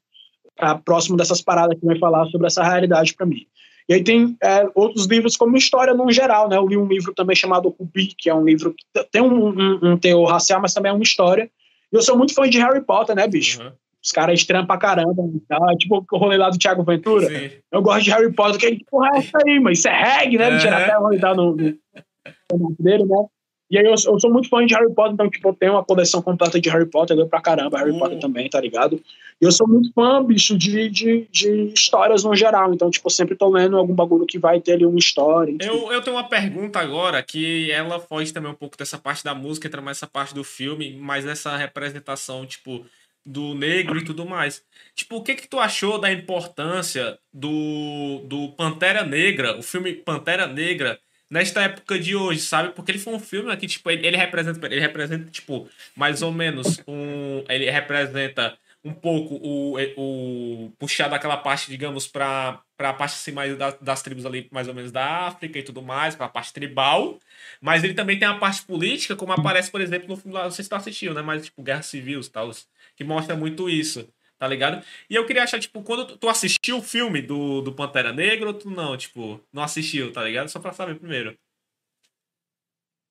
é, 0.58 0.74
próximo 0.84 1.16
dessas 1.16 1.40
paradas 1.40 1.78
que 1.78 1.86
vai 1.86 1.98
falar 1.98 2.26
sobre 2.26 2.46
essa 2.46 2.62
realidade 2.62 3.14
para 3.14 3.26
mim. 3.26 3.46
E 3.88 3.94
aí 3.94 4.04
tem 4.04 4.36
é, 4.42 4.68
outros 4.74 5.06
livros 5.06 5.36
como 5.36 5.56
história 5.56 5.92
no 5.94 6.10
geral, 6.12 6.48
né? 6.48 6.56
Eu 6.56 6.66
li 6.66 6.76
um 6.76 6.86
livro 6.86 7.12
também 7.12 7.34
chamado 7.34 7.74
Rubi, 7.76 8.14
que 8.16 8.30
é 8.30 8.34
um 8.34 8.44
livro 8.44 8.72
que 8.72 9.04
tem 9.10 9.20
um, 9.20 9.48
um, 9.48 9.80
um 9.82 9.96
teor 9.96 10.30
racial, 10.30 10.60
mas 10.60 10.72
também 10.72 10.90
é 10.90 10.94
uma 10.94 11.02
história. 11.02 11.50
E 11.92 11.96
eu 11.96 12.02
sou 12.02 12.16
muito 12.16 12.34
fã 12.34 12.48
de 12.48 12.58
Harry 12.58 12.80
Potter, 12.82 13.16
né, 13.16 13.26
bicho? 13.26 13.60
Uhum. 13.60 13.72
Os 14.02 14.12
caras 14.12 14.38
estranham 14.38 14.66
pra 14.66 14.78
caramba. 14.78 15.24
Tá? 15.48 15.58
Tipo 15.78 16.06
o 16.10 16.18
rolê 16.18 16.36
lá 16.36 16.50
do 16.50 16.58
Thiago 16.58 16.84
Ventura. 16.84 17.26
Sim. 17.26 17.50
Eu 17.70 17.82
gosto 17.82 18.04
de 18.04 18.10
Harry 18.10 18.32
Potter, 18.32 18.60
que 18.60 18.66
é, 18.66 18.76
porra, 18.88 19.10
é 19.14 19.18
essa 19.18 19.38
aí, 19.44 19.58
mas 19.58 19.78
isso 19.78 19.88
é 19.88 20.02
reggae, 20.02 20.38
né? 20.38 20.50
Uhum. 20.50 20.56
Até 20.56 20.98
o 20.98 21.02
rolê 21.02 21.18
no, 21.18 21.56
no, 21.56 22.58
no 22.58 22.76
dele, 22.78 23.04
né? 23.04 23.24
E 23.70 23.78
aí 23.78 23.84
eu, 23.84 23.92
eu, 23.92 24.20
sou 24.20 24.32
muito 24.32 24.48
fã 24.48 24.66
de 24.66 24.74
Harry 24.74 24.92
Potter, 24.92 25.12
então, 25.12 25.30
tipo, 25.30 25.48
eu 25.48 25.54
tenho 25.54 25.72
uma 25.72 25.84
coleção 25.84 26.20
completa 26.20 26.60
de 26.60 26.68
Harry 26.68 26.86
Potter, 26.86 27.16
eu 27.16 27.28
pra 27.28 27.40
caramba 27.40 27.78
Harry 27.78 27.96
Potter 27.96 28.16
hum. 28.16 28.20
também, 28.20 28.50
tá 28.50 28.60
ligado? 28.60 29.00
E 29.40 29.44
eu 29.44 29.52
sou 29.52 29.66
muito 29.68 29.92
fã, 29.92 30.22
bicho, 30.24 30.58
de, 30.58 30.90
de, 30.90 31.28
de, 31.30 31.72
histórias 31.72 32.24
no 32.24 32.34
geral. 32.34 32.74
Então, 32.74 32.90
tipo, 32.90 33.08
sempre 33.08 33.36
tô 33.36 33.48
lendo 33.48 33.78
algum 33.78 33.94
bagulho 33.94 34.26
que 34.26 34.40
vai 34.40 34.60
ter 34.60 34.72
ali 34.72 34.84
uma 34.84 34.98
história. 34.98 35.56
Eu, 35.60 35.92
eu 35.92 36.02
tenho 36.02 36.16
uma 36.16 36.28
pergunta 36.28 36.80
agora, 36.80 37.22
que 37.22 37.70
ela 37.70 38.00
foge 38.00 38.32
também 38.32 38.50
um 38.50 38.56
pouco 38.56 38.76
dessa 38.76 38.98
parte 38.98 39.22
da 39.22 39.36
música, 39.36 39.68
entra 39.68 39.80
mais 39.80 39.98
essa 39.98 40.06
parte 40.06 40.34
do 40.34 40.42
filme, 40.42 40.98
mas 41.00 41.24
essa 41.24 41.56
representação, 41.56 42.44
tipo, 42.44 42.84
do 43.24 43.54
negro 43.54 43.98
e 43.98 44.04
tudo 44.04 44.26
mais. 44.26 44.64
Tipo, 44.96 45.16
o 45.16 45.22
que 45.22 45.34
que 45.34 45.48
tu 45.48 45.60
achou 45.60 45.98
da 45.98 46.12
importância 46.12 47.18
do, 47.32 48.22
do 48.24 48.48
Pantera 48.56 49.04
Negra, 49.04 49.56
o 49.56 49.62
filme 49.62 49.92
Pantera 49.92 50.46
Negra, 50.48 50.98
nesta 51.30 51.62
época 51.62 51.98
de 51.98 52.16
hoje, 52.16 52.40
sabe? 52.40 52.70
Porque 52.70 52.90
ele 52.90 52.98
foi 52.98 53.14
um 53.14 53.20
filme 53.20 53.56
que, 53.56 53.66
tipo, 53.66 53.88
ele, 53.90 54.06
ele 54.06 54.16
representa, 54.16 54.66
ele 54.66 54.80
representa, 54.80 55.30
tipo, 55.30 55.68
mais 55.94 56.20
ou 56.22 56.32
menos 56.32 56.82
um. 56.86 57.44
Ele 57.48 57.70
representa 57.70 58.58
um 58.82 58.92
pouco 58.94 59.34
o, 59.34 59.76
o 59.96 60.70
puxar 60.78 61.08
daquela 61.08 61.36
parte, 61.36 61.70
digamos, 61.70 62.06
para 62.06 62.62
a 62.78 62.92
parte 62.94 63.12
assim, 63.12 63.30
mais 63.30 63.56
das, 63.56 63.76
das 63.78 64.02
tribos 64.02 64.24
ali, 64.24 64.48
mais 64.50 64.68
ou 64.68 64.74
menos 64.74 64.90
da 64.90 65.26
África 65.26 65.58
e 65.58 65.62
tudo 65.62 65.82
mais, 65.82 66.16
para 66.16 66.26
a 66.26 66.30
parte 66.30 66.52
tribal. 66.52 67.18
Mas 67.60 67.84
ele 67.84 67.94
também 67.94 68.18
tem 68.18 68.26
a 68.26 68.34
parte 68.34 68.62
política, 68.62 69.14
como 69.14 69.32
aparece, 69.32 69.70
por 69.70 69.80
exemplo, 69.80 70.08
no 70.08 70.16
filme 70.16 70.34
lá, 70.34 70.44
não 70.44 70.50
sei 70.50 70.64
se 70.64 70.70
tu 70.70 70.76
assistiu, 70.76 71.14
né? 71.14 71.22
Mas, 71.22 71.44
tipo, 71.44 71.62
Guerra 71.62 71.82
Civil 71.82 72.20
e 72.20 72.28
tal, 72.28 72.50
que 72.96 73.04
mostra 73.04 73.36
muito 73.36 73.68
isso 73.68 74.08
tá 74.40 74.48
ligado? 74.48 74.82
E 75.08 75.14
eu 75.14 75.26
queria 75.26 75.42
achar, 75.42 75.60
tipo, 75.60 75.82
quando 75.82 76.16
tu 76.16 76.26
assistiu 76.26 76.78
o 76.78 76.82
filme 76.82 77.20
do, 77.20 77.60
do 77.60 77.72
Pantera 77.72 78.10
Negra 78.10 78.48
ou 78.48 78.54
tu 78.54 78.70
não, 78.70 78.96
tipo, 78.96 79.38
não 79.52 79.62
assistiu, 79.62 80.10
tá 80.12 80.24
ligado? 80.24 80.48
Só 80.48 80.58
pra 80.58 80.72
saber 80.72 80.98
primeiro. 80.98 81.36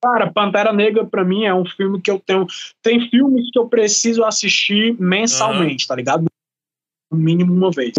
Cara, 0.03 0.31
Pantera 0.31 0.73
Negra 0.73 1.05
pra 1.05 1.23
mim 1.23 1.45
é 1.45 1.53
um 1.53 1.65
filme 1.65 2.01
que 2.01 2.09
eu 2.09 2.19
tenho. 2.19 2.47
Tem 2.81 3.07
filmes 3.11 3.51
que 3.51 3.59
eu 3.59 3.69
preciso 3.69 4.23
assistir 4.23 4.99
mensalmente, 4.99 5.83
uhum. 5.83 5.87
tá 5.87 5.95
ligado? 5.95 6.25
No 7.11 7.17
mínimo 7.17 7.53
uma 7.53 7.69
vez. 7.69 7.93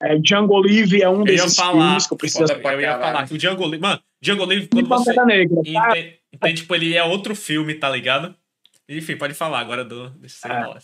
É, 0.00 0.16
Django 0.16 0.60
Livre 0.62 1.02
é 1.02 1.08
um 1.08 1.24
desses 1.24 1.56
falar, 1.56 1.72
filmes 1.72 2.06
que 2.06 2.12
eu 2.12 2.18
preciso 2.18 2.44
assistir. 2.44 2.64
Eu 2.64 2.80
ia 2.80 2.98
falar 2.98 3.26
que 3.26 3.34
o 3.34 3.38
Django 3.38 3.64
Livre. 3.64 3.80
Mano, 3.80 4.00
Django 4.22 4.44
Livre, 4.44 4.68
quando 4.68 4.88
você. 4.88 5.24
Negra, 5.24 5.56
tá? 5.56 5.90
entende, 5.98 6.20
entende, 6.32 6.60
tipo, 6.60 6.74
ele 6.74 6.94
é 6.94 7.02
outro 7.02 7.34
filme, 7.34 7.74
tá 7.74 7.90
ligado? 7.90 8.34
Enfim, 8.88 9.16
pode 9.16 9.34
falar 9.34 9.58
agora 9.58 9.84
do. 9.84 10.04
Eu 10.04 10.50
é. 10.50 10.78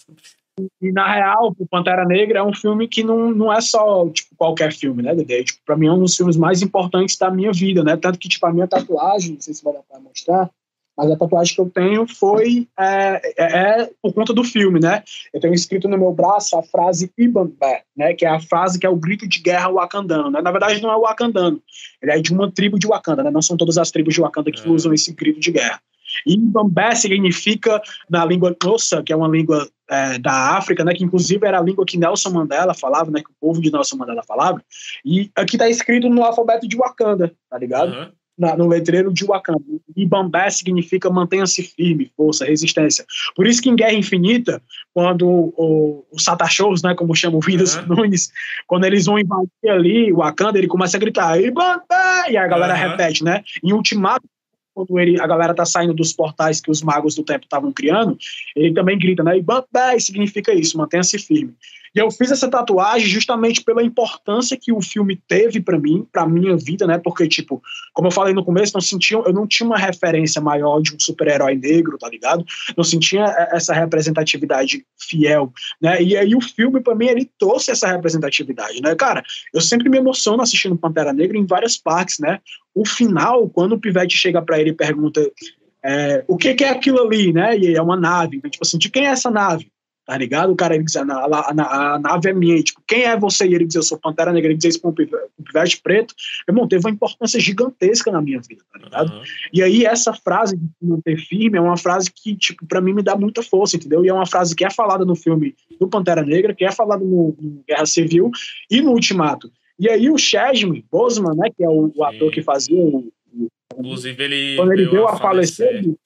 E 0.80 0.90
na 0.90 1.12
real, 1.12 1.54
o 1.58 1.66
Pantera 1.66 2.04
Negra 2.04 2.38
é 2.38 2.42
um 2.42 2.54
filme 2.54 2.88
que 2.88 3.04
não, 3.04 3.30
não 3.30 3.52
é 3.52 3.60
só 3.60 4.08
tipo, 4.08 4.34
qualquer 4.36 4.72
filme, 4.72 5.02
né, 5.02 5.14
Dedé? 5.14 5.42
Tipo, 5.44 5.60
pra 5.66 5.76
mim 5.76 5.86
é 5.86 5.92
um 5.92 6.00
dos 6.00 6.16
filmes 6.16 6.36
mais 6.36 6.62
importantes 6.62 7.16
da 7.18 7.30
minha 7.30 7.52
vida, 7.52 7.84
né? 7.84 7.96
Tanto 7.96 8.18
que, 8.18 8.28
tipo, 8.28 8.46
a 8.46 8.52
minha 8.52 8.66
tatuagem, 8.66 9.34
não 9.34 9.40
sei 9.40 9.52
se 9.52 9.62
vai 9.62 9.74
dar 9.74 9.82
pra 9.82 10.00
mostrar, 10.00 10.50
mas 10.96 11.10
a 11.10 11.16
tatuagem 11.16 11.54
que 11.54 11.60
eu 11.60 11.68
tenho 11.68 12.06
foi 12.06 12.66
é, 12.78 13.20
é, 13.36 13.82
é, 13.82 13.90
por 14.00 14.14
conta 14.14 14.32
do 14.32 14.42
filme, 14.42 14.80
né? 14.80 15.02
Eu 15.32 15.40
tenho 15.40 15.52
escrito 15.52 15.88
no 15.88 15.98
meu 15.98 16.10
braço 16.10 16.56
a 16.56 16.62
frase 16.62 17.12
Ibambé, 17.18 17.82
né? 17.94 18.14
Que 18.14 18.24
é 18.24 18.30
a 18.30 18.40
frase 18.40 18.78
que 18.78 18.86
é 18.86 18.88
o 18.88 18.96
grito 18.96 19.28
de 19.28 19.40
guerra 19.40 19.68
wakandano, 19.68 20.30
né? 20.30 20.40
Na 20.40 20.50
verdade, 20.50 20.80
não 20.80 20.90
é 20.90 20.96
o 20.96 21.02
wakandano, 21.02 21.60
ele 22.00 22.12
é 22.12 22.18
de 22.18 22.32
uma 22.32 22.50
tribo 22.50 22.78
de 22.78 22.86
Wakanda, 22.86 23.22
né? 23.22 23.30
Não 23.30 23.42
são 23.42 23.58
todas 23.58 23.76
as 23.76 23.90
tribos 23.90 24.14
de 24.14 24.22
Wakanda 24.22 24.50
que 24.50 24.66
é. 24.66 24.70
usam 24.70 24.94
esse 24.94 25.12
grito 25.12 25.38
de 25.38 25.52
guerra. 25.52 25.82
E 26.26 26.34
Ibambé 26.34 26.94
significa, 26.94 27.80
na 28.08 28.24
língua 28.24 28.56
Nossa, 28.64 29.02
que 29.02 29.12
é 29.12 29.16
uma 29.16 29.28
língua 29.28 29.68
é, 29.88 30.18
da 30.18 30.56
África, 30.56 30.84
né, 30.84 30.92
que 30.94 31.04
inclusive 31.04 31.46
era 31.46 31.58
a 31.58 31.62
língua 31.62 31.86
que 31.86 31.98
Nelson 31.98 32.30
Mandela 32.30 32.74
falava, 32.74 33.10
né, 33.10 33.20
que 33.20 33.30
o 33.30 33.34
povo 33.40 33.60
de 33.60 33.70
Nelson 33.70 33.96
Mandela 33.96 34.22
falava, 34.22 34.62
e 35.04 35.30
aqui 35.36 35.56
está 35.56 35.68
escrito 35.68 36.08
no 36.08 36.24
alfabeto 36.24 36.66
de 36.66 36.76
Wakanda, 36.76 37.32
tá 37.48 37.58
ligado? 37.58 37.92
Uhum. 37.92 38.08
Na, 38.38 38.54
no 38.54 38.68
letreiro 38.68 39.10
de 39.10 39.24
Wakanda. 39.24 39.62
Ibambé 39.96 40.50
significa 40.50 41.08
mantenha-se 41.08 41.62
firme, 41.62 42.12
força, 42.14 42.44
resistência. 42.44 43.06
Por 43.34 43.46
isso 43.46 43.62
que 43.62 43.70
em 43.70 43.74
Guerra 43.74 43.94
Infinita, 43.94 44.60
quando 44.92 45.54
os 46.12 46.22
Satachos, 46.22 46.82
né, 46.82 46.94
como 46.94 47.14
chama 47.14 47.38
o 47.38 47.40
Windows 47.40 47.76
uhum. 47.76 47.96
Nunes, 47.96 48.30
quando 48.66 48.84
eles 48.84 49.06
vão 49.06 49.18
invadir 49.18 49.70
ali 49.70 50.12
o 50.12 50.18
Wakanda, 50.18 50.58
ele 50.58 50.66
começa 50.66 50.98
a 50.98 51.00
gritar 51.00 51.40
Ibambé! 51.40 52.30
E 52.30 52.36
a 52.36 52.46
galera 52.46 52.74
uhum. 52.74 52.90
repete, 52.90 53.24
né? 53.24 53.42
Em 53.64 53.72
Ultimato, 53.72 54.28
quando 54.76 55.00
ele, 55.00 55.18
a 55.18 55.26
galera 55.26 55.54
tá 55.54 55.64
saindo 55.64 55.94
dos 55.94 56.12
portais 56.12 56.60
que 56.60 56.70
os 56.70 56.82
magos 56.82 57.14
do 57.14 57.24
tempo 57.24 57.44
estavam 57.44 57.72
criando, 57.72 58.18
ele 58.54 58.74
também 58.74 58.98
grita, 58.98 59.22
né? 59.22 59.38
E 59.38 59.42
significa 59.98 60.52
isso, 60.52 60.76
mantenha-se 60.76 61.18
firme. 61.18 61.54
E 61.96 61.98
eu 61.98 62.10
fiz 62.10 62.30
essa 62.30 62.46
tatuagem 62.46 63.08
justamente 63.08 63.64
pela 63.64 63.82
importância 63.82 64.54
que 64.60 64.70
o 64.70 64.82
filme 64.82 65.18
teve 65.26 65.62
para 65.62 65.78
mim, 65.78 66.06
para 66.12 66.26
minha 66.26 66.54
vida, 66.54 66.86
né? 66.86 66.98
Porque, 66.98 67.26
tipo, 67.26 67.62
como 67.94 68.08
eu 68.08 68.12
falei 68.12 68.34
no 68.34 68.44
começo, 68.44 68.74
não 68.74 68.82
sentia, 68.82 69.16
eu 69.16 69.32
não 69.32 69.46
tinha 69.46 69.66
uma 69.66 69.78
referência 69.78 70.38
maior 70.38 70.82
de 70.82 70.94
um 70.94 71.00
super-herói 71.00 71.54
negro, 71.54 71.96
tá 71.96 72.06
ligado? 72.10 72.44
Não 72.76 72.84
sentia 72.84 73.24
essa 73.50 73.72
representatividade 73.72 74.84
fiel, 74.98 75.50
né? 75.80 76.02
E 76.02 76.14
aí 76.14 76.34
o 76.34 76.40
filme, 76.42 76.82
para 76.82 76.94
mim, 76.94 77.06
ele 77.06 77.30
trouxe 77.38 77.70
essa 77.70 77.86
representatividade, 77.86 78.82
né? 78.82 78.94
Cara, 78.94 79.24
eu 79.54 79.62
sempre 79.62 79.88
me 79.88 79.96
emociono 79.96 80.42
assistindo 80.42 80.76
Pantera 80.76 81.14
Negra 81.14 81.38
em 81.38 81.46
várias 81.46 81.78
partes, 81.78 82.18
né? 82.18 82.40
O 82.74 82.86
final, 82.86 83.48
quando 83.48 83.72
o 83.72 83.80
Pivete 83.80 84.18
chega 84.18 84.42
para 84.42 84.60
ele 84.60 84.68
e 84.68 84.74
pergunta 84.74 85.26
é, 85.82 86.24
o 86.28 86.36
que, 86.36 86.52
que, 86.52 86.64
é 86.64 86.68
aquilo 86.68 87.00
ali, 87.00 87.32
né? 87.32 87.56
E 87.56 87.74
é 87.74 87.80
uma 87.80 87.96
nave. 87.96 88.36
Então, 88.36 88.50
tipo 88.50 88.64
assim, 88.64 88.76
de 88.76 88.90
quem 88.90 89.06
é 89.06 89.10
essa 89.10 89.30
nave? 89.30 89.70
Tá 90.06 90.16
ligado? 90.16 90.52
O 90.52 90.56
cara 90.56 90.74
ele 90.76 90.84
diz, 90.84 90.94
a, 90.94 91.02
a, 91.02 91.50
a, 91.50 91.94
a 91.94 91.98
nave 91.98 92.30
é 92.30 92.32
minha, 92.32 92.56
e, 92.56 92.62
tipo, 92.62 92.80
quem 92.86 93.02
é 93.02 93.18
você? 93.18 93.46
E 93.46 93.54
ele 93.54 93.66
diz, 93.66 93.74
eu 93.74 93.82
sou 93.82 93.98
Pantera 93.98 94.32
Negra, 94.32 94.50
ele 94.50 94.56
diz 94.56 94.76
isso 94.76 94.80
com 94.80 94.90
o 94.90 94.92
Pivete 94.92 95.80
Preto, 95.82 96.14
meu 96.46 96.54
irmão, 96.54 96.68
teve 96.68 96.86
uma 96.86 96.92
importância 96.92 97.40
gigantesca 97.40 98.12
na 98.12 98.22
minha 98.22 98.40
vida, 98.40 98.62
tá 98.72 98.78
ligado? 98.78 99.12
Uhum. 99.12 99.22
E 99.52 99.62
aí 99.62 99.84
essa 99.84 100.14
frase 100.14 100.56
de 100.56 100.68
manter 100.80 101.18
firme 101.18 101.58
é 101.58 101.60
uma 101.60 101.76
frase 101.76 102.10
que, 102.12 102.36
tipo, 102.36 102.64
pra 102.66 102.80
mim 102.80 102.92
me 102.92 103.02
dá 103.02 103.16
muita 103.16 103.42
força, 103.42 103.76
entendeu? 103.76 104.04
E 104.04 104.08
é 104.08 104.14
uma 104.14 104.26
frase 104.26 104.54
que 104.54 104.64
é 104.64 104.70
falada 104.70 105.04
no 105.04 105.16
filme 105.16 105.54
do 105.80 105.88
Pantera 105.88 106.22
Negra, 106.22 106.54
que 106.54 106.64
é 106.64 106.70
falada 106.70 107.04
no, 107.04 107.36
no 107.40 107.64
Guerra 107.66 107.86
Civil 107.86 108.30
e 108.70 108.80
no 108.80 108.92
Ultimato. 108.92 109.50
E 109.78 109.90
aí 109.90 110.08
o 110.08 110.16
Chadwick 110.16 110.86
Boseman, 110.90 111.34
né, 111.36 111.50
que 111.54 111.64
é 111.64 111.68
o, 111.68 111.92
o 111.94 112.04
ator 112.04 112.30
que 112.30 112.42
fazia 112.42 112.80
o, 112.80 113.12
Inclusive, 113.78 114.22
ele. 114.22 114.56
quando 114.56 114.72
ele 114.72 114.82
veio 114.84 114.92
veio 114.92 115.08
a 115.08 115.16
falecer, 115.16 115.68
ele- 115.68 115.98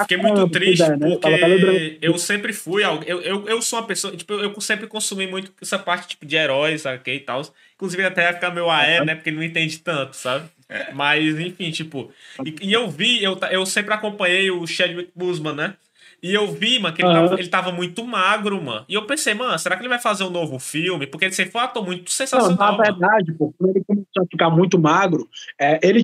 Fiquei 0.00 0.16
muito 0.16 0.48
triste 0.48 0.88
né? 0.96 1.16
porque 1.20 1.98
eu 2.00 2.18
sempre 2.18 2.52
fui. 2.52 2.84
Eu, 2.84 3.02
eu, 3.02 3.48
eu 3.48 3.62
sou 3.62 3.78
uma 3.78 3.86
pessoa. 3.86 4.16
Tipo, 4.16 4.34
eu 4.34 4.60
sempre 4.60 4.86
consumi 4.86 5.26
muito 5.26 5.52
essa 5.60 5.78
parte 5.78 6.08
tipo, 6.08 6.26
de 6.26 6.36
heróis, 6.36 6.82
sabe? 6.82 7.00
E 7.06 7.20
tal. 7.20 7.42
Inclusive, 7.74 8.04
até 8.04 8.24
vai 8.24 8.34
ficar 8.34 8.50
meu 8.50 8.70
AE, 8.70 9.04
né? 9.04 9.14
Porque 9.14 9.30
ele 9.30 9.36
não 9.36 9.44
entende 9.44 9.78
tanto, 9.78 10.16
sabe? 10.16 10.48
Mas, 10.94 11.38
enfim, 11.38 11.70
tipo. 11.70 12.10
E, 12.44 12.68
e 12.68 12.72
eu 12.72 12.90
vi, 12.90 13.22
eu, 13.22 13.38
eu 13.50 13.66
sempre 13.66 13.94
acompanhei 13.94 14.50
o 14.50 14.66
Chadwick 14.66 15.12
Boseman, 15.14 15.54
né? 15.54 15.74
E 16.22 16.32
eu 16.32 16.52
vi, 16.52 16.78
mano, 16.78 16.94
que 16.94 17.02
ele, 17.02 17.10
Aham. 17.10 17.28
tava, 17.28 17.40
ele 17.40 17.48
tava 17.48 17.72
muito 17.72 18.06
magro, 18.06 18.62
mano. 18.62 18.84
E 18.88 18.94
eu 18.94 19.04
pensei, 19.06 19.34
mano, 19.34 19.58
será 19.58 19.74
que 19.74 19.82
ele 19.82 19.88
vai 19.88 19.98
fazer 19.98 20.22
um 20.22 20.30
novo 20.30 20.56
filme? 20.60 21.04
Porque 21.04 21.24
ele 21.24 21.34
sempre 21.34 21.50
foi 21.50 21.60
um 21.60 21.64
ator 21.64 21.84
muito 21.84 22.02
Não, 22.02 22.08
sensacional. 22.08 22.56
na 22.56 22.72
mano. 22.78 22.82
verdade, 22.82 23.32
pô, 23.32 23.52
quando 23.58 23.70
ele 23.70 23.84
começou 23.84 24.22
a 24.22 24.26
ficar 24.30 24.48
muito 24.48 24.78
magro, 24.78 25.28
é, 25.58 25.80
ele 25.82 26.02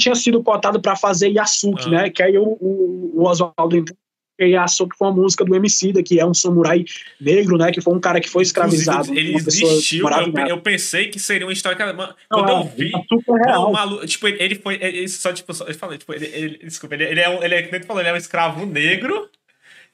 tinha 0.00 0.14
sido 0.14 0.42
cotado 0.42 0.80
para 0.80 0.96
fazer 0.96 1.28
Yasuki, 1.28 1.84
Ah. 1.86 1.90
né? 1.90 2.10
Que 2.10 2.22
aí 2.22 2.36
o, 2.36 2.42
o, 2.60 3.12
o 3.14 3.24
Oswaldo 3.28 3.76
entrou. 3.76 3.96
porque 4.36 4.52
Yasuki 4.52 4.96
foi 4.96 5.08
uma 5.08 5.22
música 5.22 5.44
do 5.44 5.54
MC, 5.54 5.92
que 6.02 6.18
é 6.18 6.24
um 6.26 6.32
samurai 6.34 6.84
negro, 7.20 7.56
né? 7.58 7.70
Que 7.70 7.80
foi 7.80 7.94
um 7.94 8.00
cara 8.00 8.20
que 8.20 8.28
foi 8.30 8.42
escravizado. 8.42 9.12
Inclusive, 9.12 9.20
ele 9.20 9.36
existiu. 9.36 10.08
Eu, 10.08 10.46
eu 10.48 10.60
pensei 10.62 11.08
que 11.08 11.18
seria 11.18 11.46
uma 11.46 11.52
história. 11.52 11.76
que- 11.76 11.92
Mano, 11.92 12.14
Não, 12.30 12.38
quando 12.38 12.50
é, 12.50 12.54
eu 12.54 12.64
vi. 12.76 12.90
Yasuki 12.90 13.24
é 13.30 13.52
Não, 13.52 13.72
real. 13.72 14.06
tipo, 14.06 14.26
ele, 14.28 14.42
ele 14.42 14.54
foi. 14.54 14.74
Ele, 14.82 15.08
só, 15.08 15.32
tipo, 15.32 15.52
só, 15.52 15.64
eu 15.66 15.74
falei, 15.74 15.98
tipo, 15.98 16.12
ele, 16.14 16.26
ele- 16.26 16.58
desculpa, 16.64 16.94
ele, 16.94 17.04
ele 17.04 17.20
é 17.20 17.28
um. 17.28 17.42
Ele 17.42 17.54
é, 17.54 17.70
nem 17.70 17.80
tu 17.80 17.86
falou, 17.86 18.00
ele 18.00 18.08
é 18.08 18.14
um 18.14 18.16
escravo 18.16 18.64
negro 18.66 19.28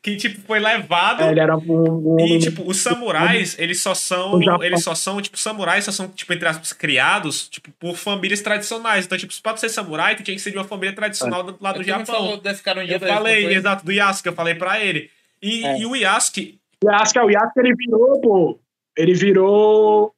que, 0.07 0.17
tipo, 0.17 0.41
foi 0.43 0.61
levado. 0.61 1.25
É, 1.25 1.33
ele 1.33 1.41
era 1.41 1.57
um, 1.57 2.15
um 2.15 2.21
E, 2.21 2.39
tipo, 2.39 2.63
os 2.65 2.77
samurais, 2.77 3.59
eles 3.59 3.81
só 3.81 3.93
são. 3.93 4.41
Eles 4.63 4.85
só 4.85 4.95
são, 4.95 5.21
tipo, 5.21 5.37
samurais 5.37 5.85
só 5.85 5.91
são, 5.91 6.07
tipo, 6.09 6.33
entre 6.33 6.47
aspas, 6.47 6.73
criados, 6.73 7.49
tipo, 7.49 7.73
por 7.73 7.97
famílias 7.97 8.41
tradicionais. 8.41 9.05
Então, 9.05 9.19
tipo, 9.19 9.33
tu 9.33 9.43
ser 9.59 9.69
samurai, 9.69 10.15
tu 10.15 10.23
tinha 10.23 10.37
que 10.37 10.41
ser 10.41 10.53
de 10.53 10.59
uma 10.59 10.65
família 10.65 10.95
tradicional 10.95 11.43
do, 11.43 11.57
lá 11.61 11.73
do 11.73 11.83
falou 11.85 11.99
Japão. 12.29 12.39
desse 12.39 12.63
cara 12.63 12.81
um 12.81 12.85
Eu 12.85 13.01
falei, 13.01 13.43
foi? 13.43 13.55
exato, 13.55 13.85
do 13.85 13.91
Yasuke, 13.91 14.29
eu 14.29 14.33
falei 14.33 14.55
pra 14.55 14.81
ele. 14.81 15.11
E, 15.43 15.65
É. 15.67 15.79
e 15.81 15.87
o 15.87 15.97
Yasuke, 15.97 16.57
Yasuke, 16.85 17.19
o 17.19 17.31
Yasuke 17.31 17.59
ele 17.59 17.75
virou, 17.75 18.21
pô. 18.21 18.61
Ele 18.97 19.13
virou. 19.15 20.15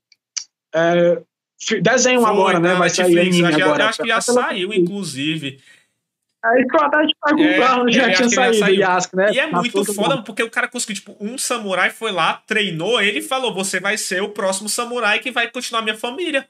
é, 0.75 1.19
desenho 1.83 2.21
foi 2.21 2.31
agora, 2.31 2.61
né? 2.61 2.75
Vai 2.75 2.91
sair 2.91 3.15
Netflix, 3.15 3.37
anime 3.37 3.41
eu 3.41 3.47
acho, 3.49 3.57
que- 3.57 3.63
agora. 3.63 3.83
eu 3.85 3.89
acho 3.89 4.03
que 4.03 4.09
já 4.09 4.21
saiu, 4.21 4.73
inclusive. 4.75 5.59
É 6.57 6.65
que 6.65 6.77
eu 6.77 6.81
até 6.81 7.07
te 7.07 7.15
perguntando, 7.23 7.89
É, 7.89 7.93
já 7.93 8.09
eu 8.09 8.15
tinha 8.15 8.29
saído 8.29 8.65
o. 8.65 8.81
Yasuke, 8.81 9.17
né? 9.17 9.31
E 9.33 9.39
é 9.39 9.47
Na 9.47 9.59
muito 9.59 9.85
foda, 9.95 10.23
porque 10.23 10.43
o 10.43 10.51
cara 10.51 10.69
conseguiu, 10.69 10.97
tipo, 10.97 11.17
um 11.21 11.37
samurai 11.37 11.91
foi 11.91 12.13
lá, 12.13 12.43
treinou 12.47 13.01
ele 13.01 13.19
e 13.19 13.23
falou: 13.23 13.53
você 13.55 13.81
vai 13.81 13.97
ser 13.99 14.23
o 14.23 14.29
próximo 14.31 14.69
samurai 14.69 15.19
que 15.19 15.31
vai 15.31 15.49
continuar 15.51 15.83
minha 15.83 15.97
família. 15.97 16.47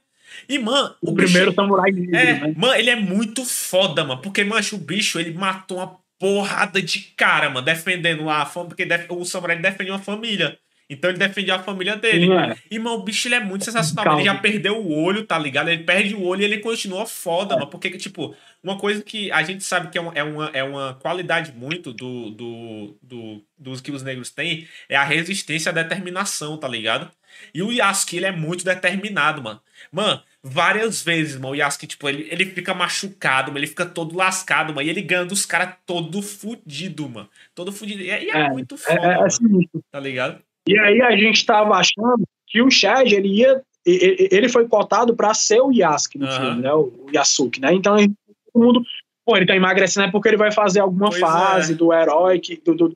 E, 0.49 0.59
mano, 0.59 0.95
O, 1.03 1.11
o, 1.11 1.15
primeiro 1.15 1.47
bicho. 1.51 1.57
samurai 1.61 1.91
negro, 1.91 2.17
É, 2.17 2.35
né? 2.35 2.55
mano, 2.57 2.75
ele 2.75 2.91
é 2.91 2.97
muito 2.97 3.45
foda, 3.45 4.05
mano. 4.05 4.21
Porque, 4.21 4.45
mancho, 4.45 4.77
o 4.77 4.79
bicho, 4.79 5.19
ele 5.19 5.33
matou 5.33 5.79
uma 5.79 5.97
porrada 6.19 6.83
de 6.83 7.01
cara, 7.17 7.49
mano, 7.49 7.65
defendendo 7.65 8.29
a 8.29 8.45
família. 8.45 8.77
Porque 8.77 9.15
o 9.15 9.25
samurai 9.25 9.57
defende 9.59 9.91
uma 9.91 9.99
família. 9.99 10.59
Então 10.89 11.11
ele 11.11 11.19
defendia 11.19 11.57
a 11.57 11.63
família 11.63 11.97
dele. 11.97 12.33
É. 12.33 12.57
E, 12.71 12.79
mano, 12.79 12.97
o 12.97 13.03
bicho 13.03 13.29
ele 13.29 13.35
é 13.35 13.41
muito 13.41 13.65
sensacional. 13.65 14.05
Calma. 14.05 14.21
Ele 14.21 14.29
já 14.29 14.35
perdeu 14.37 14.79
o 14.79 14.91
olho, 14.91 15.25
tá 15.25 15.39
ligado? 15.39 15.69
Ele 15.69 15.85
perde 15.85 16.15
o 16.15 16.23
olho 16.23 16.41
e 16.41 16.45
ele 16.45 16.59
continua 16.59 17.05
foda, 17.05 17.55
mano. 17.57 17.67
Porque, 17.67 17.91
tipo, 17.99 18.35
uma 18.63 18.79
coisa 18.79 19.03
que 19.03 19.31
a 19.31 19.43
gente 19.43 19.63
sabe 19.63 19.91
que 19.91 19.99
é 19.99 20.01
uma, 20.01 20.13
é 20.15 20.23
uma, 20.23 20.51
é 20.55 20.65
uma 20.65 20.95
qualidade 20.95 21.53
muito 21.53 21.93
do, 21.93 22.31
do, 22.31 22.99
do, 23.03 23.45
dos 23.59 23.81
que 23.83 23.93
os 23.93 24.03
negros 24.03 24.31
têm 24.31 24.67
é 24.89 24.97
a 24.97 25.05
resistência 25.05 25.71
a 25.71 25.75
determinação, 25.75 26.57
tá 26.57 26.67
ligado? 26.67 27.11
E 27.55 27.63
o 27.63 27.71
Yasuke, 27.71 28.17
ele 28.17 28.27
é 28.27 28.33
muito 28.33 28.65
determinado, 28.65 29.43
mano. 29.43 29.61
Mano, 29.93 30.23
várias 30.43 31.03
vezes, 31.03 31.37
mano, 31.37 31.51
o 31.51 31.55
Yasuke, 31.55 31.87
tipo, 31.87 32.09
ele, 32.09 32.27
ele 32.31 32.47
fica 32.47 32.75
machucado, 32.75 33.49
mano, 33.49 33.59
ele 33.59 33.67
fica 33.67 33.87
todo 33.87 34.17
lascado, 34.17 34.75
mano. 34.75 34.87
E 34.87 34.91
ele 34.91 35.03
ganha 35.03 35.25
dos 35.25 35.45
caras 35.45 35.75
todo 35.87 36.23
fudido, 36.23 37.09
mano. 37.09 37.29
Todo 37.55 37.73
fudido. 37.73 38.03
E 38.03 38.11
é, 38.11 38.25
e 38.25 38.31
é 38.31 38.39
É, 38.41 38.49
muito 38.49 38.75
É, 38.75 38.79
foda, 38.79 39.07
é, 39.07 39.13
é 39.13 39.49
mano, 39.49 39.69
tá 39.91 40.01
ligado? 40.01 40.43
E 40.69 40.79
aí 40.79 41.01
a 41.01 41.17
gente 41.17 41.47
tava 41.47 41.75
achando 41.75 42.23
que 42.47 42.61
o 42.61 42.71
Chad, 42.71 43.11
ele 43.11 43.29
ia. 43.29 43.63
Ele 43.87 44.51
foi 44.51 44.69
cotado 44.69 45.17
pra 45.17 45.33
ser 45.33 45.61
o 45.63 45.73
Yasuke 45.73 46.19
no 46.19 46.27
Aham. 46.27 46.37
filme, 46.37 46.63
né? 46.63 46.73
O 46.75 47.07
Yasuke, 47.13 47.61
né? 47.61 47.73
Então 47.73 47.97
todo 47.97 48.63
mundo. 48.63 48.83
Pô, 49.25 49.37
ele 49.37 49.47
tá 49.47 49.57
emagrecendo 49.57 50.07
é 50.07 50.11
porque 50.11 50.29
ele 50.29 50.37
vai 50.37 50.53
fazer 50.53 50.81
alguma 50.81 51.09
Pois 51.09 51.21
fase 51.21 51.73
é. 51.73 51.77
do 51.77 51.93
herói, 51.93 52.39
que, 52.39 52.57
do, 52.57 52.75
do 52.75 52.93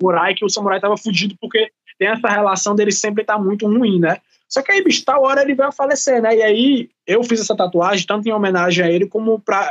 samurai, 0.00 0.34
que 0.34 0.44
o 0.44 0.48
samurai 0.48 0.80
tava 0.80 0.96
fudido 0.96 1.34
porque 1.40 1.70
tem 1.98 2.08
essa 2.08 2.28
relação 2.28 2.74
dele 2.74 2.92
sempre 2.92 3.24
tá 3.24 3.38
muito 3.38 3.66
ruim, 3.66 3.98
né? 3.98 4.18
Só 4.48 4.62
que 4.62 4.72
aí, 4.72 4.82
bicho, 4.82 5.04
tal 5.04 5.22
hora 5.24 5.42
ele 5.42 5.54
vai 5.54 5.70
falecer, 5.70 6.22
né? 6.22 6.36
E 6.36 6.42
aí 6.42 6.90
eu 7.06 7.22
fiz 7.22 7.40
essa 7.40 7.56
tatuagem 7.56 8.06
tanto 8.06 8.26
em 8.26 8.32
homenagem 8.32 8.84
a 8.84 8.90
ele 8.90 9.06
como 9.06 9.40
pra 9.40 9.70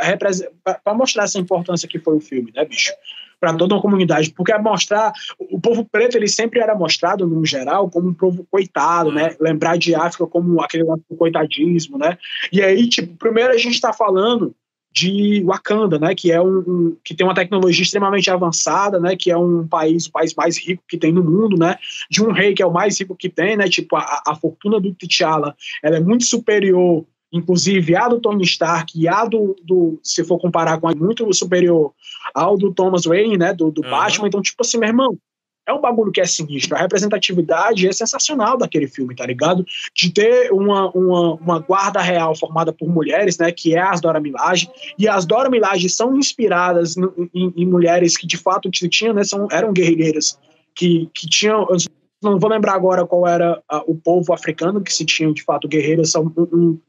mostrar 0.93 1.23
essa 1.23 1.39
importância 1.39 1.87
que 1.87 1.97
foi 1.97 2.17
o 2.17 2.21
filme, 2.21 2.51
né, 2.55 2.63
bicho? 2.63 2.91
Pra 3.39 3.53
toda 3.53 3.75
uma 3.75 3.81
comunidade. 3.81 4.31
Porque 4.31 4.51
é 4.51 4.57
mostrar. 4.59 5.13
O 5.51 5.59
povo 5.59 5.85
preto, 5.85 6.15
ele 6.15 6.27
sempre 6.27 6.59
era 6.59 6.73
mostrado, 6.75 7.27
no 7.27 7.45
geral, 7.45 7.89
como 7.89 8.09
um 8.09 8.13
povo 8.13 8.45
coitado, 8.49 9.11
né? 9.11 9.35
Lembrar 9.39 9.77
de 9.77 9.93
África 9.93 10.25
como 10.25 10.61
aquele 10.61 10.83
coitadismo, 11.17 11.97
né? 11.97 12.17
E 12.51 12.61
aí, 12.61 12.87
tipo, 12.89 13.15
primeiro 13.17 13.53
a 13.53 13.57
gente 13.57 13.79
tá 13.79 13.93
falando 13.93 14.55
de 14.91 15.43
Wakanda, 15.43 15.99
né, 15.99 16.15
que 16.15 16.31
é 16.31 16.41
um, 16.41 16.57
um- 16.59 16.97
que 17.03 17.13
tem 17.13 17.25
uma 17.27 17.35
tecnologia 17.35 17.83
extremamente 17.83 18.31
avançada, 18.31 18.99
né, 18.99 19.15
que 19.15 19.29
é 19.29 19.37
um 19.37 19.67
país, 19.67 20.07
o 20.07 20.11
país 20.11 20.33
mais 20.33 20.57
rico 20.57 20.81
que 20.87 20.97
tem 20.97 21.11
no 21.11 21.23
mundo, 21.23 21.55
né, 21.55 21.75
de 22.09 22.23
um 22.23 22.31
rei 22.31 22.55
que 22.55 22.63
é 22.63 22.65
o 22.65 22.73
mais 22.73 22.99
rico 22.99 23.15
que 23.15 23.29
tem, 23.29 23.55
né, 23.55 23.69
tipo 23.69 23.95
a, 23.95 24.23
a 24.25 24.35
fortuna 24.35 24.79
do 24.79 24.91
T'Challa, 24.95 25.55
ela 25.83 25.97
é 25.97 25.99
muito 25.99 26.25
superior, 26.25 27.05
inclusive 27.31 27.95
a 27.95 28.07
do 28.07 28.19
Tony 28.19 28.43
Stark 28.43 28.99
e 28.99 29.07
a 29.07 29.25
do, 29.25 29.55
do 29.63 29.99
se 30.03 30.23
for 30.23 30.39
comparar 30.39 30.79
com 30.79 30.87
a 30.87 30.95
muito 30.95 31.31
superior 31.33 31.93
ao 32.33 32.57
do 32.57 32.73
Thomas 32.73 33.05
Wayne, 33.05 33.37
né, 33.37 33.53
do, 33.53 33.71
do 33.71 33.81
Aham. 33.83 33.91
Batman, 33.91 34.27
então 34.27 34.41
tipo 34.41 34.61
assim, 34.61 34.77
meu 34.77 34.87
irmão, 34.87 35.17
é 35.67 35.73
um 35.73 35.81
bagulho 35.81 36.13
que 36.13 36.21
é 36.21 36.25
sinistro. 36.25 36.77
A 36.77 36.79
representatividade 36.79 37.85
é 37.85 37.91
sensacional 37.91 38.57
daquele 38.57 38.87
filme, 38.87 39.13
tá 39.13 39.25
ligado? 39.25 39.65
De 39.93 40.09
ter 40.09 40.49
uma, 40.53 40.89
uma, 40.91 41.33
uma 41.33 41.59
guarda 41.59 41.99
real 41.99 42.33
formada 42.33 42.71
por 42.71 42.87
mulheres, 42.87 43.37
né? 43.37 43.51
Que 43.51 43.75
é 43.75 43.81
as 43.81 43.99
Dora 43.99 44.21
Milaje. 44.21 44.69
E 44.97 45.09
as 45.09 45.25
Dora 45.25 45.49
Milaje 45.49 45.89
são 45.89 46.15
inspiradas 46.15 46.95
no- 46.95 47.13
em, 47.33 47.53
em 47.57 47.65
mulheres 47.65 48.15
que 48.15 48.25
de 48.25 48.37
fato 48.37 48.71
tinham, 48.71 49.13
né? 49.13 49.25
São, 49.25 49.45
eram 49.51 49.73
guerreiras 49.73 50.39
que, 50.73 51.09
que 51.13 51.27
tinham. 51.27 51.67
Não 52.23 52.39
vou 52.39 52.49
lembrar 52.49 52.73
agora 52.73 53.05
qual 53.05 53.27
era 53.27 53.61
ah, 53.69 53.83
o 53.85 53.93
povo 53.93 54.31
africano 54.33 54.79
que 54.81 54.93
se 54.93 55.03
tinham 55.03 55.33
de 55.33 55.43
fato 55.43 55.67
guerreiras. 55.67 56.11
São 56.11 56.31
um, 56.37 56.41
um- 56.43 56.79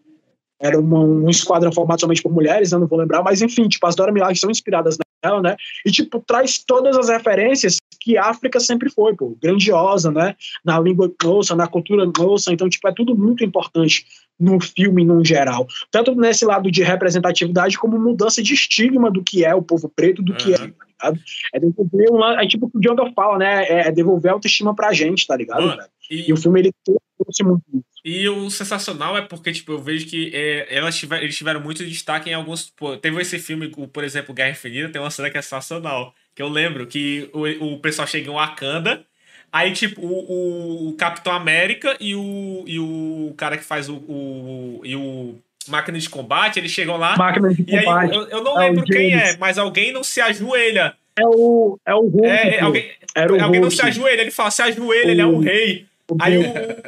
era 0.60 0.78
uma, 0.78 1.00
um 1.00 1.28
esquadrão 1.28 1.72
formado 1.72 2.00
somente 2.00 2.22
por 2.22 2.32
mulheres, 2.32 2.72
eu 2.72 2.78
não 2.78 2.86
vou 2.86 2.98
lembrar, 2.98 3.22
mas 3.22 3.42
enfim, 3.42 3.68
tipo, 3.68 3.86
as 3.86 3.94
Dora 3.94 4.12
Milaje 4.12 4.40
são 4.40 4.50
inspiradas 4.50 4.96
nela, 5.24 5.40
né? 5.40 5.56
E, 5.84 5.90
tipo, 5.90 6.20
traz 6.20 6.58
todas 6.58 6.96
as 6.96 7.08
referências 7.08 7.78
que 8.00 8.16
a 8.16 8.26
África 8.26 8.58
sempre 8.60 8.90
foi, 8.90 9.14
pô, 9.14 9.36
grandiosa, 9.40 10.10
né? 10.10 10.34
Na 10.64 10.78
língua 10.80 11.12
nossa, 11.22 11.54
na 11.54 11.66
cultura 11.66 12.10
nossa, 12.18 12.52
então, 12.52 12.68
tipo, 12.68 12.86
é 12.88 12.92
tudo 12.92 13.16
muito 13.16 13.44
importante 13.44 14.04
no 14.38 14.60
filme, 14.60 15.04
no 15.04 15.24
geral. 15.24 15.66
Tanto 15.90 16.14
nesse 16.14 16.44
lado 16.44 16.70
de 16.70 16.82
representatividade, 16.82 17.78
como 17.78 17.98
mudança 17.98 18.42
de 18.42 18.54
estigma 18.54 19.10
do 19.10 19.22
que 19.22 19.44
é 19.44 19.54
o 19.54 19.62
povo 19.62 19.88
preto, 19.88 20.22
do 20.22 20.34
que 20.34 20.54
é, 20.54 20.60
Uhum. 20.60 20.72
tá? 20.98 21.12
É 21.52 21.60
devolver 21.60 22.10
um 22.12 22.24
é 22.24 22.46
tipo 22.46 22.66
o 22.66 22.70
que 22.70 22.78
o 22.78 22.80
Diogo 22.80 23.12
fala, 23.14 23.38
né? 23.38 23.64
É, 23.64 23.88
é 23.88 23.92
devolver 23.92 24.30
a 24.30 24.34
autoestima 24.34 24.74
pra 24.74 24.92
gente, 24.92 25.26
tá 25.26 25.36
ligado, 25.36 25.66
Mano? 25.66 25.82
E, 26.10 26.30
E 26.30 26.32
o 26.32 26.36
filme, 26.36 26.60
ele 26.60 26.72
trouxe 27.18 27.42
muito 27.44 27.62
isso. 27.72 27.84
E 28.04 28.28
o 28.28 28.48
sensacional 28.50 29.16
é 29.18 29.22
porque, 29.22 29.52
tipo, 29.52 29.72
eu 29.72 29.78
vejo 29.78 30.06
que 30.06 30.30
é, 30.34 30.66
elas 30.74 30.96
tiver, 30.96 31.22
eles 31.22 31.36
tiveram 31.36 31.60
muito 31.60 31.84
destaque 31.84 32.30
em 32.30 32.34
alguns. 32.34 32.70
Pô, 32.70 32.96
teve 32.96 33.20
esse 33.20 33.38
filme, 33.38 33.70
o, 33.76 33.86
por 33.88 34.04
exemplo, 34.04 34.34
Guerra 34.34 34.50
Infinita, 34.50 34.88
tem 34.90 35.00
uma 35.00 35.10
cena 35.10 35.28
que 35.30 35.36
é 35.38 35.42
sensacional. 35.42 36.14
Que 36.34 36.42
eu 36.42 36.48
lembro 36.48 36.86
que 36.86 37.28
o, 37.32 37.74
o 37.74 37.78
pessoal 37.80 38.06
chega 38.06 38.30
em 38.30 38.34
Wakanda, 38.34 39.04
aí, 39.52 39.72
tipo, 39.72 40.00
o, 40.00 40.88
o 40.88 40.92
Capitão 40.94 41.32
América 41.32 41.96
e 42.00 42.14
o, 42.14 42.64
e 42.66 42.78
o 42.78 43.34
cara 43.36 43.58
que 43.58 43.64
faz 43.64 43.88
o. 43.88 43.96
o 43.96 44.80
e 44.84 44.94
o 44.96 45.34
Máquina 45.66 45.98
de 45.98 46.08
Combate, 46.08 46.58
eles 46.58 46.70
chegam 46.70 46.96
lá. 46.96 47.14
Máquina 47.18 47.52
de 47.52 47.62
E 47.68 47.76
aí, 47.76 47.84
combate. 47.84 48.14
eu, 48.14 48.22
eu 48.28 48.42
não 48.44 48.52
É 48.58 48.64
o 48.64 48.68
lembro 48.70 48.84
quem 48.86 49.12
é, 49.14 49.36
mas 49.36 49.58
alguém 49.58 49.92
não 49.92 50.02
se 50.02 50.18
ajoelha. 50.20 50.94
É 51.18 51.26
o, 51.26 51.78
é 51.84 51.94
o 51.94 52.06
Hulk, 52.08 52.26
É, 52.26 52.60
alguém, 52.60 52.90
Era 53.14 53.32
o 53.32 53.42
alguém 53.42 53.60
não 53.60 53.68
Hulk. 53.68 53.76
se 53.76 53.82
ajoelha, 53.82 54.20
ele 54.22 54.30
fala, 54.30 54.50
se 54.50 54.62
ajoelha, 54.62 55.10
ele 55.10 55.20
é 55.20 55.26
um 55.26 55.36
O- 55.36 55.40
rei. 55.40 55.84
Aí 56.20 56.38
o, 56.38 56.42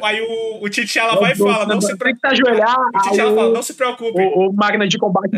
aí 0.05 0.21
o, 0.21 0.63
o 0.63 0.67
É 0.67 1.03
o 1.13 1.19
vai 1.19 1.31
e 1.33 1.35
fala, 1.35 1.65
não 1.67 1.81
se 1.81 1.95
preocupe. 1.95 2.27
O 2.43 2.47
aí 2.47 3.35
fala, 3.35 3.53
não 3.53 3.61
se 3.63 3.73
preocupe. 3.75 4.21
o, 4.21 4.49
o 4.49 4.53
máquina 4.53 4.87
de 4.87 4.97
combate 4.97 5.29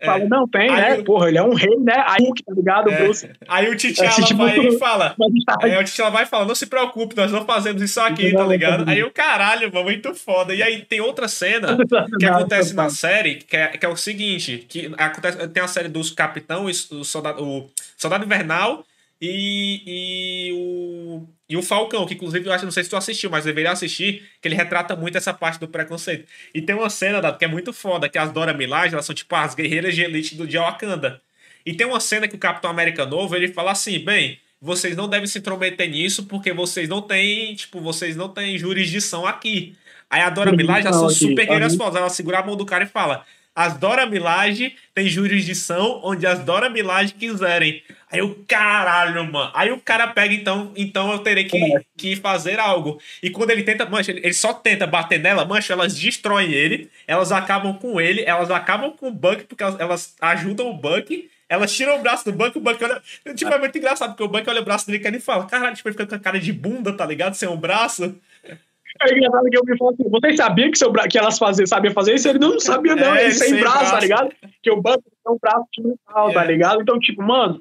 É, 0.00 0.04
fala, 0.04 0.24
não, 0.24 0.48
tem, 0.48 0.68
Aí 0.68 0.80
né? 0.80 0.98
o- 0.98 1.04
Porra, 1.04 1.28
ele 1.28 1.38
é 1.38 1.42
um 1.44 1.54
rei, 1.54 1.76
né? 1.78 1.94
Aí 2.08 2.26
tá 2.44 2.52
ligado? 2.52 2.90
É. 2.90 3.04
Bruce. 3.04 3.30
Aí 3.46 3.68
o 3.70 3.76
T'Challa 3.76 4.08
Assim, 4.08 4.24
tipo, 4.24 4.38
vai 4.42 4.58
e 4.58 4.78
fala. 4.78 5.14
Mas 5.16 5.32
tá 5.44 5.56
Aí 5.62 5.76
o 5.76 5.84
T'Challa 5.84 6.10
vai 6.10 6.24
e 6.24 6.26
fala, 6.26 6.44
não 6.44 6.56
se 6.56 6.66
preocupe, 6.66 7.16
nós 7.16 7.30
não 7.30 7.44
fazemos 7.44 7.80
isso 7.80 8.00
aqui, 8.00 8.32
tá 8.32 8.44
ligado? 8.44 8.88
Aí 8.90 9.02
o 9.04 9.12
caralho, 9.12 9.72
mano, 9.72 9.84
muito 9.84 10.12
foda. 10.14 10.52
E 10.52 10.60
aí 10.60 10.82
tem 10.82 11.00
outra 11.00 11.28
cena 11.28 11.78
que 12.18 12.26
acontece 12.26 12.74
na 12.74 12.90
série, 12.90 13.36
que 13.36 13.56
é, 13.56 13.68
que 13.68 13.86
é 13.86 13.88
o 13.88 13.96
seguinte, 13.96 14.66
que 14.68 14.92
acontece, 14.98 15.46
tem 15.48 15.62
a 15.62 15.68
série 15.68 15.88
dos 15.88 16.10
Capitão, 16.10 16.64
o 16.64 17.04
Soldado, 17.04 17.40
o 17.44 17.70
Soldado 17.96 18.24
Invernal 18.24 18.84
e, 19.20 19.82
e, 19.86 20.52
o, 20.52 21.22
e 21.52 21.56
o 21.58 21.62
Falcão, 21.62 22.06
que 22.06 22.14
inclusive 22.14 22.46
eu 22.46 22.50
acho, 22.50 22.64
não 22.64 22.72
sei 22.72 22.82
se 22.82 22.88
tu 22.88 22.96
assistiu, 22.96 23.28
mas 23.28 23.44
deveria 23.44 23.72
assistir, 23.72 24.26
que 24.40 24.48
ele 24.48 24.54
retrata 24.54 24.96
muito 24.96 25.18
essa 25.18 25.34
parte 25.34 25.60
do 25.60 25.68
preconceito. 25.68 26.26
E 26.54 26.62
tem 26.62 26.74
uma 26.74 26.88
cena, 26.88 27.20
Dado, 27.20 27.36
que 27.36 27.44
é 27.44 27.48
muito 27.48 27.74
foda, 27.74 28.08
que 28.08 28.16
as 28.16 28.32
Dora 28.32 28.54
Milaje, 28.54 28.94
elas 28.94 29.04
são 29.04 29.14
tipo 29.14 29.36
as 29.36 29.54
guerreiras 29.54 29.94
de 29.94 30.00
elite 30.00 30.34
do 30.34 30.46
dia 30.46 30.62
Wakanda. 30.62 31.20
E 31.66 31.74
tem 31.74 31.86
uma 31.86 32.00
cena 32.00 32.26
que 32.26 32.34
o 32.34 32.38
Capitão 32.38 32.70
América 32.70 33.04
Novo, 33.04 33.36
ele 33.36 33.48
fala 33.48 33.70
assim, 33.72 33.98
bem, 33.98 34.40
vocês 34.62 34.96
não 34.96 35.06
devem 35.06 35.26
se 35.26 35.40
intrometer 35.40 35.90
nisso, 35.90 36.24
porque 36.24 36.54
vocês 36.54 36.88
não 36.88 37.02
têm, 37.02 37.54
tipo, 37.54 37.82
vocês 37.82 38.16
não 38.16 38.30
têm 38.30 38.56
jurisdição 38.56 39.26
aqui. 39.26 39.76
Aí 40.08 40.22
a 40.22 40.30
Dora 40.30 40.52
Milaje, 40.52 40.86
elas 40.86 41.00
são 41.00 41.10
super 41.10 41.44
guerreiras 41.44 41.76
fodas, 41.76 41.96
ela 41.96 42.08
segura 42.08 42.38
a 42.38 42.42
mão 42.42 42.56
do 42.56 42.64
cara 42.64 42.84
e 42.84 42.86
fala, 42.88 43.26
as 43.54 43.76
Dora 43.76 44.06
Milaje 44.06 44.74
têm 44.94 45.08
jurisdição 45.08 46.00
onde 46.02 46.26
as 46.26 46.40
Dora 46.40 46.70
Milaje 46.70 47.12
quiserem. 47.14 47.82
Aí 48.10 48.20
o 48.20 48.34
caralho, 48.46 49.24
mano. 49.32 49.50
Aí 49.54 49.70
o 49.70 49.80
cara 49.80 50.06
pega, 50.08 50.34
então, 50.34 50.70
então 50.76 51.10
eu 51.12 51.18
terei 51.20 51.44
que, 51.44 51.58
que 51.96 52.16
fazer 52.16 52.58
algo. 52.58 53.00
E 53.22 53.30
quando 53.30 53.50
ele 53.50 53.62
tenta, 53.62 53.86
mancha, 53.86 54.10
ele, 54.10 54.34
só 54.34 54.52
tenta 54.52 54.86
bater 54.86 55.18
nela, 55.18 55.46
mancha, 55.46 55.72
elas 55.72 55.98
destroem 55.98 56.52
ele, 56.52 56.90
elas 57.06 57.32
acabam 57.32 57.72
com 57.74 57.98
ele, 58.00 58.22
elas 58.26 58.50
acabam 58.50 58.92
com 58.92 59.08
o 59.08 59.12
Buck, 59.12 59.44
porque 59.44 59.62
elas, 59.62 59.80
elas 59.80 60.16
ajudam 60.20 60.68
o 60.68 60.74
Buck. 60.74 61.30
Elas 61.48 61.74
tiram 61.74 61.98
o 61.98 62.02
braço 62.02 62.24
do 62.24 62.32
Buck, 62.32 62.56
o 62.56 62.60
Buck 62.60 62.82
olha. 62.82 63.02
Tipo, 63.34 63.52
é 63.52 63.58
muito 63.58 63.76
engraçado, 63.76 64.10
porque 64.10 64.22
o 64.22 64.28
Buck 64.28 64.48
olha 64.48 64.62
o 64.62 64.64
braço 64.64 64.86
dele 64.86 65.02
e 65.02 65.06
ele 65.06 65.20
fala: 65.20 65.46
Caralho, 65.46 65.76
tipo, 65.76 65.88
ele 65.88 65.94
fica 65.94 66.06
com 66.06 66.14
a 66.14 66.18
cara 66.18 66.40
de 66.40 66.50
bunda, 66.52 66.94
tá 66.94 67.04
ligado? 67.04 67.34
Sem 67.34 67.48
um 67.48 67.56
braço. 67.56 68.14
É 69.00 69.16
engraçado 69.16 69.44
que 69.48 69.58
eu 69.58 69.64
me 69.64 69.78
falo 69.78 69.90
assim, 69.90 70.08
vocês 70.08 70.36
sabiam 70.36 70.70
que, 70.70 70.78
seu 70.78 70.92
bra... 70.92 71.08
que 71.08 71.18
elas 71.18 71.38
faziam, 71.38 71.66
sabiam 71.66 71.94
fazer 71.94 72.14
isso? 72.14 72.28
Ele 72.28 72.38
não 72.38 72.58
sabia, 72.60 72.94
não. 72.94 73.14
É, 73.14 73.24
ele 73.24 73.32
sem, 73.32 73.48
sem 73.50 73.60
braço, 73.60 73.78
braço, 73.78 73.92
tá 73.92 74.00
ligado? 74.00 74.32
Que 74.62 74.70
o 74.70 74.80
banco 74.80 75.02
tem 75.02 75.32
um 75.32 75.38
braço 75.40 75.66
de 75.72 75.82
metal, 75.82 76.26
tá 76.26 76.30
é. 76.30 76.34
tá 76.34 76.44
ligado? 76.44 76.82
Então, 76.82 76.98
tipo, 76.98 77.22
mano, 77.22 77.60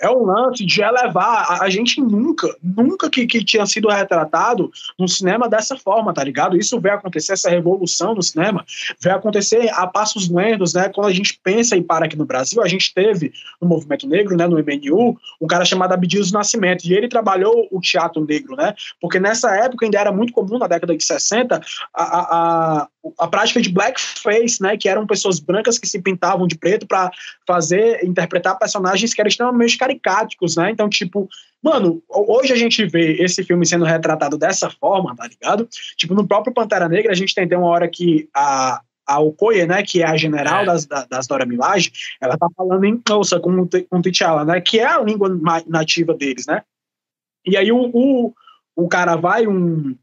é 0.00 0.10
um 0.10 0.24
lance 0.24 0.64
de 0.64 0.82
elevar. 0.82 1.46
A, 1.48 1.64
a 1.64 1.70
gente 1.70 2.00
nunca, 2.00 2.54
nunca 2.62 3.10
que, 3.10 3.26
que 3.26 3.44
tinha 3.44 3.66
sido 3.66 3.88
retratado 3.88 4.70
no 4.98 5.08
cinema 5.08 5.48
dessa 5.48 5.76
forma, 5.76 6.12
tá 6.12 6.22
ligado? 6.22 6.56
Isso 6.56 6.80
veio 6.80 6.94
acontecer, 6.94 7.32
essa 7.32 7.50
revolução 7.50 8.14
no 8.14 8.22
cinema, 8.22 8.64
veio 9.00 9.16
acontecer 9.16 9.70
a 9.72 9.86
passos 9.86 10.28
lentos, 10.28 10.74
né? 10.74 10.88
Quando 10.88 11.08
a 11.08 11.12
gente 11.12 11.38
pensa 11.42 11.76
e 11.76 11.82
para 11.82 12.06
aqui 12.06 12.16
no 12.16 12.24
Brasil, 12.24 12.62
a 12.62 12.68
gente 12.68 12.92
teve 12.94 13.32
no 13.60 13.68
movimento 13.68 14.06
negro, 14.06 14.36
né, 14.36 14.46
no 14.46 14.56
MNU, 14.56 15.16
um 15.40 15.46
cara 15.46 15.64
chamado 15.64 15.92
Abdias 15.92 16.30
do 16.30 16.34
Nascimento, 16.34 16.84
e 16.84 16.94
ele 16.94 17.08
trabalhou 17.08 17.68
o 17.70 17.80
teatro 17.80 18.24
negro, 18.24 18.56
né? 18.56 18.74
Porque 19.00 19.18
nessa 19.18 19.54
época 19.56 19.86
ainda 19.86 19.98
era 19.98 20.12
muito 20.12 20.32
comum, 20.32 20.58
na 20.58 20.66
década 20.66 20.96
de 20.96 21.04
60, 21.04 21.60
a, 21.94 22.02
a, 22.02 22.82
a 22.82 22.88
prática 23.28 23.60
de 23.60 23.70
blackface, 23.70 24.62
né, 24.62 24.76
que 24.76 24.88
eram 24.88 25.06
pessoas 25.06 25.40
brancas 25.40 25.78
que 25.78 25.88
se 25.88 26.00
pintavam 26.00 26.46
de 26.46 26.56
preto 26.56 26.86
para 26.86 27.10
fazer, 27.46 28.04
interpretar 28.04 28.58
personagens 28.58 29.12
que 29.12 29.20
eram 29.20 29.28
extremamente 29.28 29.76
caricáticos, 29.76 30.56
né? 30.56 30.70
Então, 30.70 30.88
tipo, 30.88 31.28
mano, 31.62 32.02
hoje 32.08 32.52
a 32.52 32.56
gente 32.56 32.84
vê 32.86 33.22
esse 33.22 33.42
filme 33.42 33.66
sendo 33.66 33.84
retratado 33.84 34.38
dessa 34.38 34.70
forma, 34.70 35.16
tá 35.16 35.26
ligado? 35.26 35.68
Tipo, 35.96 36.14
no 36.14 36.26
próprio 36.26 36.54
Pantera 36.54 36.88
Negra, 36.88 37.12
a 37.12 37.16
gente 37.16 37.34
tem, 37.34 37.48
tem 37.48 37.58
uma 37.58 37.68
hora 37.68 37.88
que 37.88 38.28
a, 38.34 38.80
a 39.06 39.20
Okoye, 39.20 39.66
né, 39.66 39.82
que 39.82 40.02
é 40.02 40.06
a 40.06 40.16
general 40.16 40.62
é. 40.62 40.66
das, 40.66 40.86
das 40.86 41.26
Dora 41.26 41.44
Milaje, 41.44 41.92
ela 42.20 42.38
tá 42.38 42.46
falando 42.56 42.84
em 42.84 43.02
ouça 43.10 43.40
com, 43.40 43.66
com 43.66 44.02
T'Challa, 44.02 44.44
né, 44.44 44.60
que 44.60 44.78
é 44.78 44.86
a 44.86 45.00
língua 45.00 45.28
nativa 45.66 46.14
deles, 46.14 46.46
né? 46.46 46.62
E 47.44 47.56
aí 47.56 47.72
o, 47.72 47.90
o, 47.92 48.32
o 48.76 48.88
cara 48.88 49.16
vai, 49.16 49.46
um, 49.48 49.96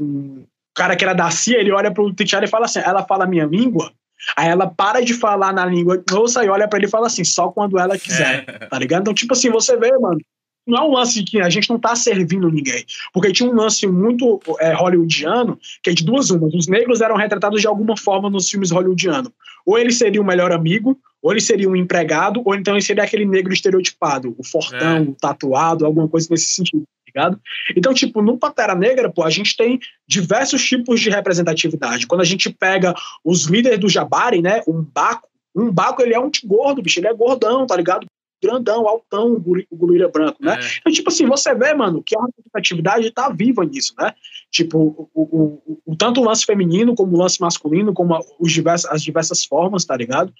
um 0.00 0.44
cara 0.74 0.96
que 0.96 1.04
era 1.04 1.14
da 1.14 1.30
CIA, 1.30 1.60
ele 1.60 1.72
olha 1.72 1.92
pro 1.92 2.12
T'Challa 2.12 2.44
e 2.44 2.48
fala 2.48 2.66
assim, 2.66 2.80
ela 2.80 3.04
fala 3.04 3.24
a 3.24 3.28
minha 3.28 3.46
língua? 3.46 3.92
Aí 4.36 4.48
ela 4.48 4.66
para 4.66 5.04
de 5.04 5.14
falar 5.14 5.52
na 5.52 5.66
língua 5.66 6.02
ouça 6.12 6.44
e 6.44 6.48
olha 6.48 6.66
para 6.66 6.78
ele 6.78 6.86
e 6.86 6.90
fala 6.90 7.06
assim, 7.06 7.24
só 7.24 7.48
quando 7.48 7.78
ela 7.78 7.98
quiser, 7.98 8.44
é. 8.46 8.66
tá 8.66 8.78
ligado? 8.78 9.02
Então, 9.02 9.14
tipo 9.14 9.32
assim, 9.34 9.50
você 9.50 9.76
vê, 9.76 9.96
mano, 9.98 10.18
não 10.66 10.78
é 10.78 10.82
um 10.82 10.92
lance 10.92 11.22
que 11.22 11.40
a 11.40 11.50
gente 11.50 11.68
não 11.68 11.78
tá 11.78 11.94
servindo 11.94 12.50
ninguém. 12.50 12.84
Porque 13.12 13.32
tinha 13.32 13.48
um 13.48 13.54
lance 13.54 13.86
muito 13.86 14.40
é, 14.58 14.72
hollywoodiano, 14.72 15.58
que 15.82 15.90
é 15.90 15.92
de 15.92 16.04
duas 16.04 16.30
umas. 16.30 16.54
Os 16.54 16.66
negros 16.66 17.02
eram 17.02 17.16
retratados 17.16 17.60
de 17.60 17.66
alguma 17.66 17.96
forma 17.96 18.30
nos 18.30 18.48
filmes 18.48 18.70
hollywoodianos. 18.70 19.30
Ou 19.66 19.78
ele 19.78 19.92
seria 19.92 20.22
o 20.22 20.24
melhor 20.24 20.52
amigo, 20.52 20.98
ou 21.22 21.32
ele 21.32 21.40
seria 21.40 21.68
um 21.68 21.76
empregado, 21.76 22.40
ou 22.44 22.54
então 22.54 22.74
ele 22.74 22.82
seria 22.82 23.04
aquele 23.04 23.26
negro 23.26 23.52
estereotipado, 23.52 24.34
o 24.38 24.44
fortão, 24.44 24.96
é. 24.96 25.00
o 25.00 25.12
tatuado, 25.14 25.84
alguma 25.84 26.08
coisa 26.08 26.28
nesse 26.30 26.54
sentido 26.54 26.84
ligado? 27.14 27.40
Então, 27.76 27.94
tipo, 27.94 28.20
no 28.20 28.38
Pantera 28.38 28.74
Negra, 28.74 29.10
pô, 29.10 29.22
a 29.22 29.30
gente 29.30 29.56
tem 29.56 29.78
diversos 30.06 30.62
tipos 30.64 31.00
de 31.00 31.10
representatividade. 31.10 32.06
Quando 32.06 32.22
a 32.22 32.24
gente 32.24 32.50
pega 32.50 32.94
os 33.24 33.44
líderes 33.44 33.78
do 33.78 33.88
Jabari, 33.88 34.42
né, 34.42 34.62
um 34.66 34.82
Baco, 34.82 35.28
um 35.54 35.70
Baco, 35.70 36.02
ele 36.02 36.14
é 36.14 36.20
um 36.20 36.30
gordo, 36.44 36.82
bicho, 36.82 36.98
ele 36.98 37.06
é 37.06 37.14
gordão, 37.14 37.66
tá 37.66 37.76
ligado? 37.76 38.06
Grandão, 38.42 38.86
altão, 38.86 39.32
o 39.32 39.76
gorila 39.76 40.08
branco, 40.08 40.36
né? 40.40 40.58
É. 40.60 40.78
Então, 40.80 40.92
tipo 40.92 41.08
assim, 41.08 41.24
você 41.24 41.54
vê, 41.54 41.72
mano, 41.72 42.02
que 42.02 42.14
a 42.14 42.20
representatividade 42.20 43.10
tá 43.10 43.30
viva 43.30 43.64
nisso, 43.64 43.94
né? 43.98 44.12
Tipo, 44.50 45.08
o, 45.14 45.22
o, 45.22 45.80
o, 45.86 45.96
tanto 45.96 46.20
o 46.20 46.24
lance 46.24 46.44
feminino 46.44 46.94
como 46.94 47.16
o 47.16 47.18
lance 47.18 47.40
masculino, 47.40 47.94
como 47.94 48.18
os 48.38 48.52
diversos, 48.52 48.90
as 48.90 49.02
diversas 49.02 49.44
formas, 49.44 49.86
tá 49.86 49.96
ligado? 49.96 50.30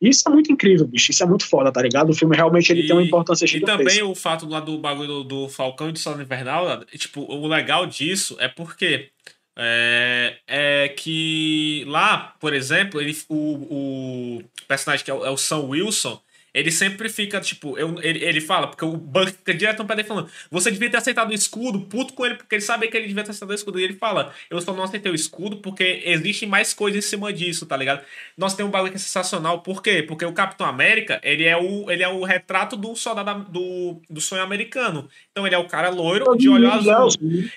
Isso 0.00 0.28
é 0.28 0.30
muito 0.30 0.52
incrível, 0.52 0.86
bicho. 0.86 1.10
Isso 1.10 1.22
é 1.22 1.26
muito 1.26 1.46
foda, 1.46 1.72
tá 1.72 1.82
ligado? 1.82 2.10
O 2.10 2.14
filme 2.14 2.36
realmente 2.36 2.70
ele 2.70 2.82
e, 2.82 2.86
tem 2.86 2.94
uma 2.94 3.02
importância 3.02 3.44
E 3.44 3.60
também 3.60 4.02
o 4.02 4.14
fato 4.14 4.48
lá 4.48 4.60
do 4.60 4.78
bagulho 4.78 5.08
do, 5.08 5.24
do 5.24 5.48
Falcão 5.48 5.88
e 5.88 5.92
do 5.92 5.98
Soldado 5.98 6.22
Invernal, 6.22 6.84
tipo, 6.96 7.20
o 7.22 7.46
legal 7.46 7.86
disso 7.86 8.36
é 8.38 8.48
porque 8.48 9.10
é, 9.56 10.36
é 10.46 10.88
que 10.88 11.84
lá, 11.88 12.34
por 12.38 12.54
exemplo, 12.54 13.00
ele, 13.00 13.16
o, 13.28 13.34
o 13.34 14.44
personagem 14.68 15.04
que 15.04 15.10
é 15.10 15.14
o, 15.14 15.26
é 15.26 15.30
o 15.30 15.36
Sam 15.36 15.62
Wilson, 15.62 16.20
ele 16.52 16.70
sempre 16.70 17.08
fica, 17.08 17.40
tipo, 17.40 17.78
eu, 17.78 17.96
ele, 18.02 18.24
ele 18.24 18.40
fala, 18.40 18.68
porque 18.68 18.84
o 18.84 18.96
Buck 18.96 19.30
fica 19.30 19.54
direto 19.54 19.80
no 19.80 19.86
pé 19.86 19.96
dele 19.96 20.08
falando, 20.08 20.30
você 20.50 20.70
devia 20.70 20.90
ter 20.90 20.96
aceitado 20.96 21.30
o 21.30 21.34
escudo, 21.34 21.80
puto 21.82 22.12
com 22.12 22.24
ele, 22.24 22.34
porque 22.34 22.54
ele 22.54 22.62
sabia 22.62 22.90
que 22.90 22.96
ele 22.96 23.06
devia 23.06 23.24
ter 23.24 23.30
aceitado 23.30 23.50
o 23.50 23.54
escudo. 23.54 23.80
E 23.80 23.84
ele 23.84 23.94
fala, 23.94 24.32
eu 24.50 24.60
só 24.60 24.72
não 24.72 24.84
aceitei 24.84 25.10
o 25.10 25.14
escudo 25.14 25.58
porque 25.58 26.02
existe 26.04 26.46
mais 26.46 26.72
coisa 26.72 26.98
em 26.98 27.02
cima 27.02 27.32
disso, 27.32 27.66
tá 27.66 27.76
ligado? 27.76 28.02
Nós 28.36 28.54
temos 28.54 28.68
um 28.68 28.72
bagulho 28.72 28.92
que 28.92 28.96
é 28.96 29.00
sensacional, 29.00 29.60
por 29.60 29.82
quê? 29.82 30.02
Porque 30.02 30.24
o 30.24 30.32
Capitão 30.32 30.66
América, 30.66 31.20
ele 31.22 31.44
é 31.44 31.56
o, 31.56 31.90
ele 31.90 32.02
é 32.02 32.08
o 32.08 32.24
retrato 32.24 32.76
do 32.76 32.94
soldado 32.94 33.50
do, 33.50 34.00
do 34.08 34.20
sonho 34.20 34.42
americano. 34.42 35.08
Então 35.30 35.46
ele 35.46 35.54
é 35.54 35.58
o 35.58 35.66
cara 35.66 35.90
loiro 35.90 36.36
de 36.36 36.48
olho 36.48 36.70
azul. 36.70 37.08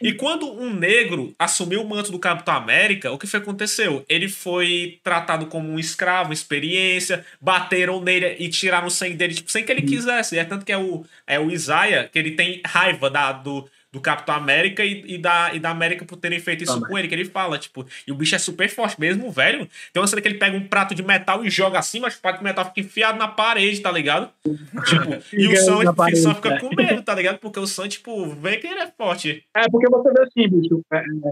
E 0.02 0.14
quando 0.14 0.52
um 0.52 0.74
negro 0.74 1.34
assumiu 1.38 1.82
o 1.82 1.88
manto 1.88 2.12
do 2.12 2.20
Capitão 2.20 2.56
América, 2.56 3.12
o 3.12 3.18
que 3.18 3.28
foi 3.28 3.40
aconteceu? 3.40 4.06
Ele 4.08 4.30
foi 4.30 5.00
tratado 5.04 5.46
como 5.48 5.70
um 5.70 5.80
escravo, 5.80 6.34
experiência, 6.34 7.26
bateram 7.40 8.02
nele 8.02 8.36
e 8.40 8.50
tiraram 8.50 8.81
o 8.86 8.90
sangue 8.90 9.16
dele, 9.16 9.34
tipo, 9.34 9.52
sem 9.52 9.64
que 9.64 9.72
ele 9.72 9.82
quisesse. 9.82 10.38
É 10.38 10.44
tanto 10.44 10.66
que 10.66 10.72
é 10.72 10.78
o, 10.78 11.06
é 11.26 11.40
o 11.40 11.50
Isaiah, 11.52 12.08
que 12.08 12.18
ele 12.18 12.32
tem 12.32 12.62
raiva 12.66 13.10
da, 13.10 13.32
do, 13.32 13.68
do 13.92 14.00
Capitão 14.00 14.36
América 14.36 14.84
e, 14.86 15.04
e, 15.06 15.18
da, 15.18 15.54
e 15.54 15.60
da 15.60 15.70
América 15.70 16.06
por 16.06 16.16
terem 16.16 16.40
feito 16.40 16.64
isso 16.64 16.80
com 16.82 16.98
ele, 16.98 17.08
que 17.08 17.16
ele 17.16 17.26
fala, 17.26 17.58
tipo, 17.58 17.86
e 18.08 18.12
o 18.12 18.16
bicho 18.16 18.34
é 18.34 18.40
super 18.40 18.70
forte 18.70 19.00
mesmo, 19.00 19.30
velho. 19.32 19.68
Tem 19.92 20.02
uma 20.02 20.08
cena 20.08 20.22
que 20.22 20.28
ele 20.28 20.38
pega 20.38 20.56
um 20.56 20.68
prato 20.68 20.96
de 20.96 21.04
metal 21.04 21.44
e 21.44 21.50
joga 21.50 21.78
assim, 21.80 22.00
mas 22.00 22.16
o 22.16 22.22
prato 22.22 22.38
de 22.38 22.44
metal 22.44 22.66
fica 22.66 22.80
enfiado 22.80 23.20
na 23.20 23.28
parede, 23.28 23.82
tá 23.82 23.92
ligado? 23.92 24.32
tipo, 24.86 25.22
e 25.36 25.48
o 25.48 25.58
Sam, 25.58 25.82
Sam 26.16 26.36
fica 26.36 26.60
com 26.60 26.74
medo, 26.76 27.02
tá 27.02 27.14
ligado? 27.14 27.40
Porque 27.40 27.60
o 27.60 27.68
Sam, 27.68 27.90
tipo, 27.90 28.28
vê 28.36 28.58
que 28.58 28.68
ele 28.68 28.80
é 28.80 28.88
forte. 28.88 29.44
É, 29.56 29.70
porque 29.70 29.90
você 29.90 30.12
vê 30.14 30.22
assim, 30.24 30.48
bicho, 30.50 30.82
é, 30.94 30.98
é 30.98 31.32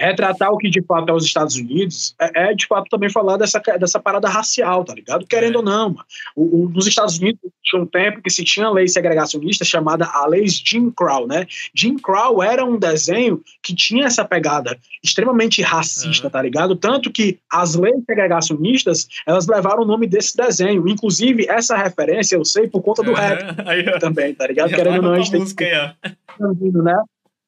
retratar 0.00 0.50
o 0.50 0.56
que 0.56 0.70
de 0.70 0.82
fato 0.82 1.10
é 1.10 1.12
os 1.12 1.24
Estados 1.24 1.56
Unidos 1.56 2.14
é, 2.20 2.50
é, 2.50 2.54
de 2.54 2.66
fato 2.66 2.88
também 2.88 3.10
falar 3.10 3.36
dessa, 3.36 3.60
dessa 3.78 4.00
parada 4.00 4.28
racial, 4.28 4.84
tá 4.84 4.94
ligado? 4.94 5.26
Querendo 5.26 5.54
é. 5.54 5.58
ou 5.58 5.62
não, 5.62 5.96
o, 6.34 6.64
o, 6.64 6.68
nos 6.70 6.86
Estados 6.86 7.18
Unidos 7.18 7.40
tinha 7.62 7.82
um 7.82 7.86
tempo 7.86 8.22
que 8.22 8.30
se 8.30 8.42
tinha 8.42 8.70
lei 8.70 8.88
segregacionista 8.88 9.64
chamada 9.64 10.06
a 10.06 10.26
lei 10.26 10.46
Jim 10.48 10.90
Crow, 10.90 11.26
né? 11.26 11.46
Jim 11.74 11.96
Crow 11.96 12.42
era 12.42 12.64
um 12.64 12.78
desenho 12.78 13.42
que 13.62 13.74
tinha 13.74 14.06
essa 14.06 14.24
pegada 14.24 14.78
extremamente 15.02 15.60
racista, 15.62 16.28
é. 16.28 16.30
tá 16.30 16.40
ligado? 16.40 16.74
Tanto 16.76 17.10
que 17.10 17.38
as 17.52 17.74
leis 17.74 18.02
segregacionistas, 18.06 19.06
elas 19.26 19.46
levaram 19.46 19.82
o 19.82 19.86
nome 19.86 20.06
desse 20.06 20.36
desenho, 20.36 20.88
inclusive 20.88 21.46
essa 21.48 21.76
referência 21.76 22.36
eu 22.36 22.44
sei 22.44 22.68
por 22.68 22.82
conta 22.82 23.02
do 23.02 23.12
rap 23.12 23.40
Aí, 23.66 23.84
também, 23.98 24.34
tá 24.34 24.46
ligado? 24.46 24.70
Querendo 24.70 24.96
ou 24.96 25.02
não, 25.02 25.12
a 25.12 25.20
gente 25.20 25.30
tem 25.30 25.44
que... 25.44 25.70
né? 26.82 27.02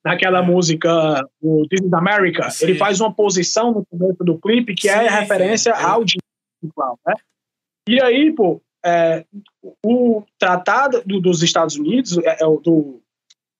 Naquela 0.04 0.40
é. 0.40 0.42
música 0.42 1.24
o 1.40 1.66
This 1.68 1.84
is 1.86 1.92
America, 1.92 2.50
sim. 2.50 2.64
ele 2.64 2.74
faz 2.76 3.00
uma 3.00 3.12
posição 3.12 3.72
no 3.72 3.86
começo 3.86 4.24
do 4.24 4.38
clipe 4.38 4.74
que 4.74 4.88
é 4.88 4.98
sim, 4.98 5.06
é 5.06 5.20
referência 5.20 5.74
sim. 5.74 5.82
ao 5.82 6.06
Jim 6.06 6.18
né? 7.06 7.14
E 7.88 8.00
aí, 8.00 8.32
pô, 8.32 8.62
é, 8.84 9.24
o 9.84 10.22
tratado 10.38 11.02
do, 11.04 11.20
dos 11.20 11.42
Estados 11.42 11.76
Unidos, 11.76 12.18
é, 12.18 12.42
é, 12.42 12.44
do, 12.44 13.00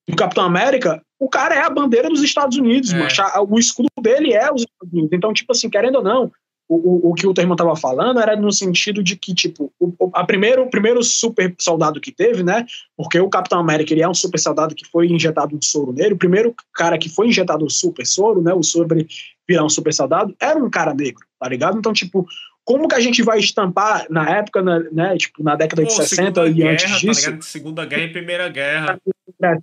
do 0.09 0.17
Capitão 0.17 0.45
América, 0.45 1.03
o 1.19 1.29
cara 1.29 1.55
é 1.55 1.61
a 1.61 1.71
bandeira 1.71 2.09
dos 2.09 2.23
Estados 2.23 2.57
Unidos, 2.57 2.93
é. 2.93 3.41
o 3.41 3.59
escudo 3.59 3.89
dele 4.01 4.33
é 4.33 4.53
os 4.53 4.63
Estados 4.63 4.93
Unidos. 4.93 5.11
Então, 5.13 5.33
tipo 5.33 5.53
assim, 5.53 5.71
querendo 5.71 5.97
ou 5.97 6.05
não, 6.05 6.33
o, 6.69 7.11
o, 7.11 7.15
que 7.15 7.27
o 7.27 7.35
Termo 7.35 7.55
estava 7.55 7.77
falando 7.77 8.21
era 8.21 8.35
no 8.35 8.51
sentido 8.51 9.03
de 9.03 9.17
que, 9.17 9.35
tipo, 9.35 9.73
o, 9.79 10.11
a 10.15 10.25
primeiro, 10.25 10.63
o 10.63 10.71
primeiro 10.71 11.03
super 11.03 11.55
soldado 11.59 12.01
que 12.01 12.11
teve, 12.11 12.43
né? 12.43 12.65
Porque 12.97 13.19
o 13.21 13.29
Capitão 13.29 13.61
América 13.61 13.93
ele 13.93 14.03
é 14.03 14.09
um 14.09 14.15
super 14.15 14.39
soldado 14.39 14.75
que 14.75 14.87
foi 14.89 15.07
injetado 15.07 15.55
um 15.55 15.61
soro 15.61 15.93
nele. 15.93 16.15
O 16.15 16.19
primeiro 16.19 16.55
cara 16.75 16.97
que 16.97 17.09
foi 17.09 17.29
injetado 17.29 17.65
um 17.65 17.71
super 17.71 18.07
soro, 18.07 18.41
né? 18.43 18.53
O 18.55 18.61
ele 18.93 19.07
virar 19.49 19.65
um 19.65 19.69
super 19.69 19.93
soldado, 19.93 20.35
era 20.41 20.59
um 20.59 20.71
cara 20.71 20.95
negro, 20.95 21.27
tá 21.39 21.49
ligado? 21.49 21.79
Então, 21.79 21.93
tipo, 21.93 22.27
como 22.65 22.89
que 22.89 22.95
a 22.95 23.01
gente 23.01 23.23
vai 23.23 23.39
estampar 23.39 24.07
na 24.09 24.29
época, 24.31 24.63
né, 24.63 24.89
né 24.93 25.17
tipo, 25.17 25.43
na 25.43 25.57
década 25.57 25.83
Pô, 25.83 25.89
de 25.89 25.95
60 25.95 26.47
e 26.47 26.53
guerra, 26.55 26.73
antes 26.73 26.91
tá 26.91 26.99
disso? 26.99 27.33
Tá 27.33 27.43
segunda 27.43 27.85
Guerra 27.85 28.05
e 28.05 28.13
Primeira 28.13 28.49
Guerra. 28.49 29.01
É, 29.43 29.55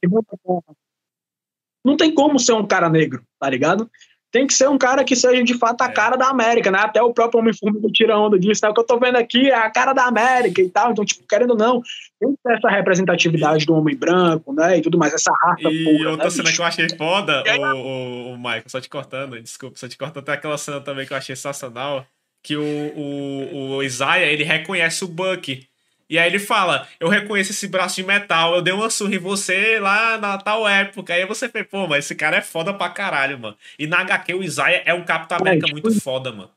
não 1.83 1.95
tem 1.95 2.13
como 2.13 2.37
ser 2.39 2.53
um 2.53 2.67
cara 2.67 2.89
negro, 2.89 3.23
tá 3.39 3.49
ligado? 3.49 3.89
Tem 4.31 4.45
que 4.45 4.53
ser 4.53 4.69
um 4.69 4.77
cara 4.77 5.03
que 5.03 5.15
seja 5.15 5.43
de 5.43 5.55
fato 5.55 5.81
a 5.81 5.85
é. 5.85 5.91
cara 5.91 6.15
da 6.15 6.27
América, 6.27 6.69
né? 6.69 6.79
Até 6.79 7.01
o 7.01 7.13
próprio 7.13 7.39
Homem-Formiga 7.39 7.87
tira 7.91 8.17
onda 8.17 8.37
disso, 8.37 8.61
né? 8.63 8.69
O 8.69 8.73
que 8.73 8.79
eu 8.79 8.85
tô 8.85 8.99
vendo 8.99 9.15
aqui 9.15 9.49
é 9.49 9.55
a 9.55 9.69
cara 9.71 9.93
da 9.93 10.05
América 10.05 10.61
e 10.61 10.69
tal. 10.69 10.91
Então, 10.91 11.03
tipo, 11.03 11.27
querendo 11.27 11.51
ou 11.51 11.57
não, 11.57 11.81
tem 12.19 12.31
que 12.31 12.39
ter 12.43 12.53
essa 12.53 12.69
representatividade 12.69 13.65
do 13.65 13.73
homem 13.73 13.95
branco, 13.95 14.53
né? 14.53 14.77
E 14.77 14.81
tudo 14.81 14.97
mais, 14.97 15.13
essa 15.13 15.31
raça 15.31 15.69
E 15.69 15.83
pura, 15.83 16.11
outra 16.11 16.25
né, 16.25 16.29
cena 16.31 16.43
bicho? 16.43 16.55
que 16.55 16.61
eu 16.61 16.65
achei 16.65 16.89
foda, 16.95 17.43
o, 17.57 17.75
o, 17.75 18.33
o 18.33 18.37
Michael, 18.37 18.63
só 18.67 18.79
te 18.79 18.89
cortando, 18.89 19.41
desculpa, 19.41 19.77
só 19.77 19.87
te 19.87 19.97
cortando, 19.97 20.23
até 20.23 20.33
aquela 20.33 20.57
cena 20.57 20.79
também 20.79 21.07
que 21.07 21.13
eu 21.13 21.17
achei 21.17 21.35
sensacional, 21.35 22.05
que 22.43 22.55
o, 22.55 22.63
o, 22.63 23.75
o 23.77 23.83
Isaiah, 23.83 24.31
ele 24.31 24.43
reconhece 24.43 25.03
o 25.03 25.07
Bucky. 25.07 25.67
E 26.09 26.17
aí 26.17 26.27
ele 26.27 26.39
fala: 26.39 26.87
Eu 26.99 27.07
reconheço 27.07 27.51
esse 27.51 27.67
braço 27.67 27.97
de 27.97 28.03
metal, 28.03 28.55
eu 28.55 28.61
dei 28.61 28.73
uma 28.73 28.89
surra 28.89 29.15
em 29.15 29.19
você 29.19 29.79
lá 29.79 30.17
na 30.17 30.37
tal 30.37 30.67
época. 30.67 31.13
Aí 31.13 31.25
você 31.25 31.47
fez, 31.47 31.67
pô, 31.67 31.87
mas 31.87 32.05
esse 32.05 32.15
cara 32.15 32.37
é 32.37 32.41
foda 32.41 32.73
pra 32.73 32.89
caralho, 32.89 33.37
mano. 33.37 33.55
E 33.77 33.85
na 33.85 33.99
HQ 33.99 34.33
o 34.33 34.43
Isaiah 34.43 34.81
é 34.85 34.93
um 34.93 35.05
Capitão 35.05 35.37
América 35.37 35.67
é, 35.67 35.73
tipo... 35.73 35.87
muito 35.87 36.01
foda, 36.01 36.31
mano. 36.31 36.49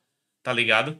Tá 0.43 0.53
ligado? 0.53 0.97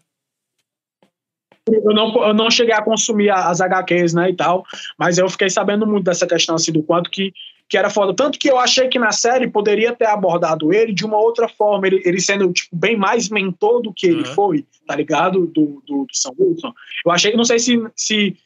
Eu 1.67 1.95
não, 1.95 2.27
eu 2.27 2.35
não 2.35 2.51
cheguei 2.51 2.75
a 2.75 2.83
consumir 2.83 3.31
as 3.31 3.61
HQs, 3.61 4.15
né, 4.15 4.31
e 4.31 4.37
tal, 4.37 4.67
mas 4.99 5.17
eu 5.17 5.29
fiquei 5.29 5.49
sabendo 5.49 5.87
muito 5.87 6.05
dessa 6.05 6.27
questão, 6.27 6.57
assim, 6.57 6.73
do 6.73 6.83
quanto 6.83 7.09
que, 7.09 7.33
que 7.73 7.79
era 7.79 7.89
foda. 7.89 8.13
Tanto 8.13 8.39
que 8.39 8.51
eu 8.51 8.59
achei 8.59 8.87
que 8.87 8.99
na 8.99 9.13
série 9.13 9.49
poderia 9.49 9.97
ter 9.97 10.05
abordado 10.05 10.75
ele 10.75 10.93
de 10.93 11.07
uma 11.07 11.17
outra 11.17 11.49
forma, 11.49 11.87
ele, 11.87 12.03
ele 12.05 12.21
sendo, 12.21 12.53
tipo, 12.53 12.77
bem 12.77 12.99
mais 12.99 13.31
mentor 13.31 13.81
do 13.81 13.95
que 13.95 14.09
uhum. 14.09 14.13
ele 14.13 14.25
foi, 14.27 14.67
tá 14.87 14.95
ligado? 14.95 15.47
Do, 15.47 15.83
do, 15.87 16.05
do 16.05 16.07
Sam 16.13 16.33
Wilson. 16.39 16.71
Eu 17.07 17.11
achei, 17.11 17.35
não 17.35 17.47
sei 17.47 17.59
se, 17.59 17.83
se 17.97 18.37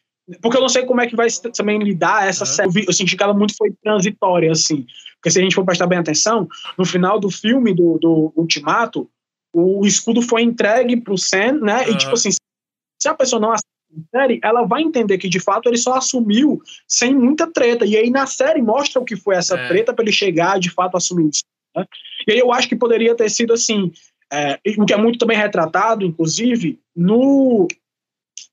porque 0.41 0.57
eu 0.57 0.61
não 0.61 0.69
sei 0.69 0.85
como 0.85 1.01
é 1.01 1.09
que 1.09 1.17
vai 1.17 1.27
também 1.53 1.77
lidar 1.81 2.29
essa 2.29 2.45
uhum. 2.45 2.71
série. 2.71 2.87
Eu 2.87 2.93
senti 2.93 3.17
que 3.17 3.23
ela 3.25 3.35
muito 3.35 3.57
foi 3.57 3.73
transitória, 3.83 4.53
assim. 4.53 4.87
Porque 5.17 5.33
se 5.33 5.41
a 5.41 5.43
gente 5.43 5.57
for 5.57 5.65
prestar 5.65 5.89
bem 5.89 5.99
atenção, 5.99 6.47
no 6.79 6.85
final 6.85 7.19
do 7.19 7.29
filme 7.29 7.75
do, 7.75 7.99
do 7.99 8.33
Ultimato, 8.37 9.11
o 9.53 9.85
escudo 9.85 10.23
foi 10.23 10.43
entregue 10.43 11.01
pro 11.01 11.19
Sam, 11.19 11.55
né? 11.63 11.83
Uhum. 11.83 11.95
E, 11.95 11.99
tipo 11.99 12.13
assim, 12.13 12.31
se 12.31 13.09
a 13.09 13.15
pessoa 13.15 13.41
não 13.41 13.51
assiste 13.51 13.67
a 13.67 13.76
série, 14.15 14.41
ela 14.43 14.65
vai 14.65 14.83
entender 14.83 15.19
que, 15.19 15.29
de 15.29 15.41
fato, 15.41 15.69
ele 15.69 15.77
só 15.77 15.95
assumiu 15.95 16.61
sem 16.87 17.15
muita 17.15 17.51
treta. 17.51 17.85
E 17.85 17.97
aí, 17.97 18.11
na 18.11 18.27
série, 18.27 18.63
mostra 18.63 19.01
o 19.01 19.05
que 19.05 19.17
foi 19.17 19.37
essa 19.37 19.57
é. 19.57 19.69
treta 19.69 19.93
para 19.93 20.05
ele 20.05 20.13
chegar, 20.13 20.59
de 20.59 20.71
fato, 20.71 20.95
a 20.95 20.99
assumir 20.99 21.31
isso. 21.31 21.45
Né? 21.75 21.85
E 22.27 22.33
aí 22.33 22.39
eu 22.39 22.53
acho 22.53 22.69
que 22.69 22.77
poderia 22.77 23.15
ter 23.15 23.31
sido, 23.31 23.53
assim, 23.53 23.93
é, 24.33 24.59
o 24.79 24.85
que 24.85 24.93
é 24.93 24.97
muito 24.97 25.19
também 25.19 25.37
retratado, 25.37 26.05
inclusive, 26.05 26.79
no 26.95 27.69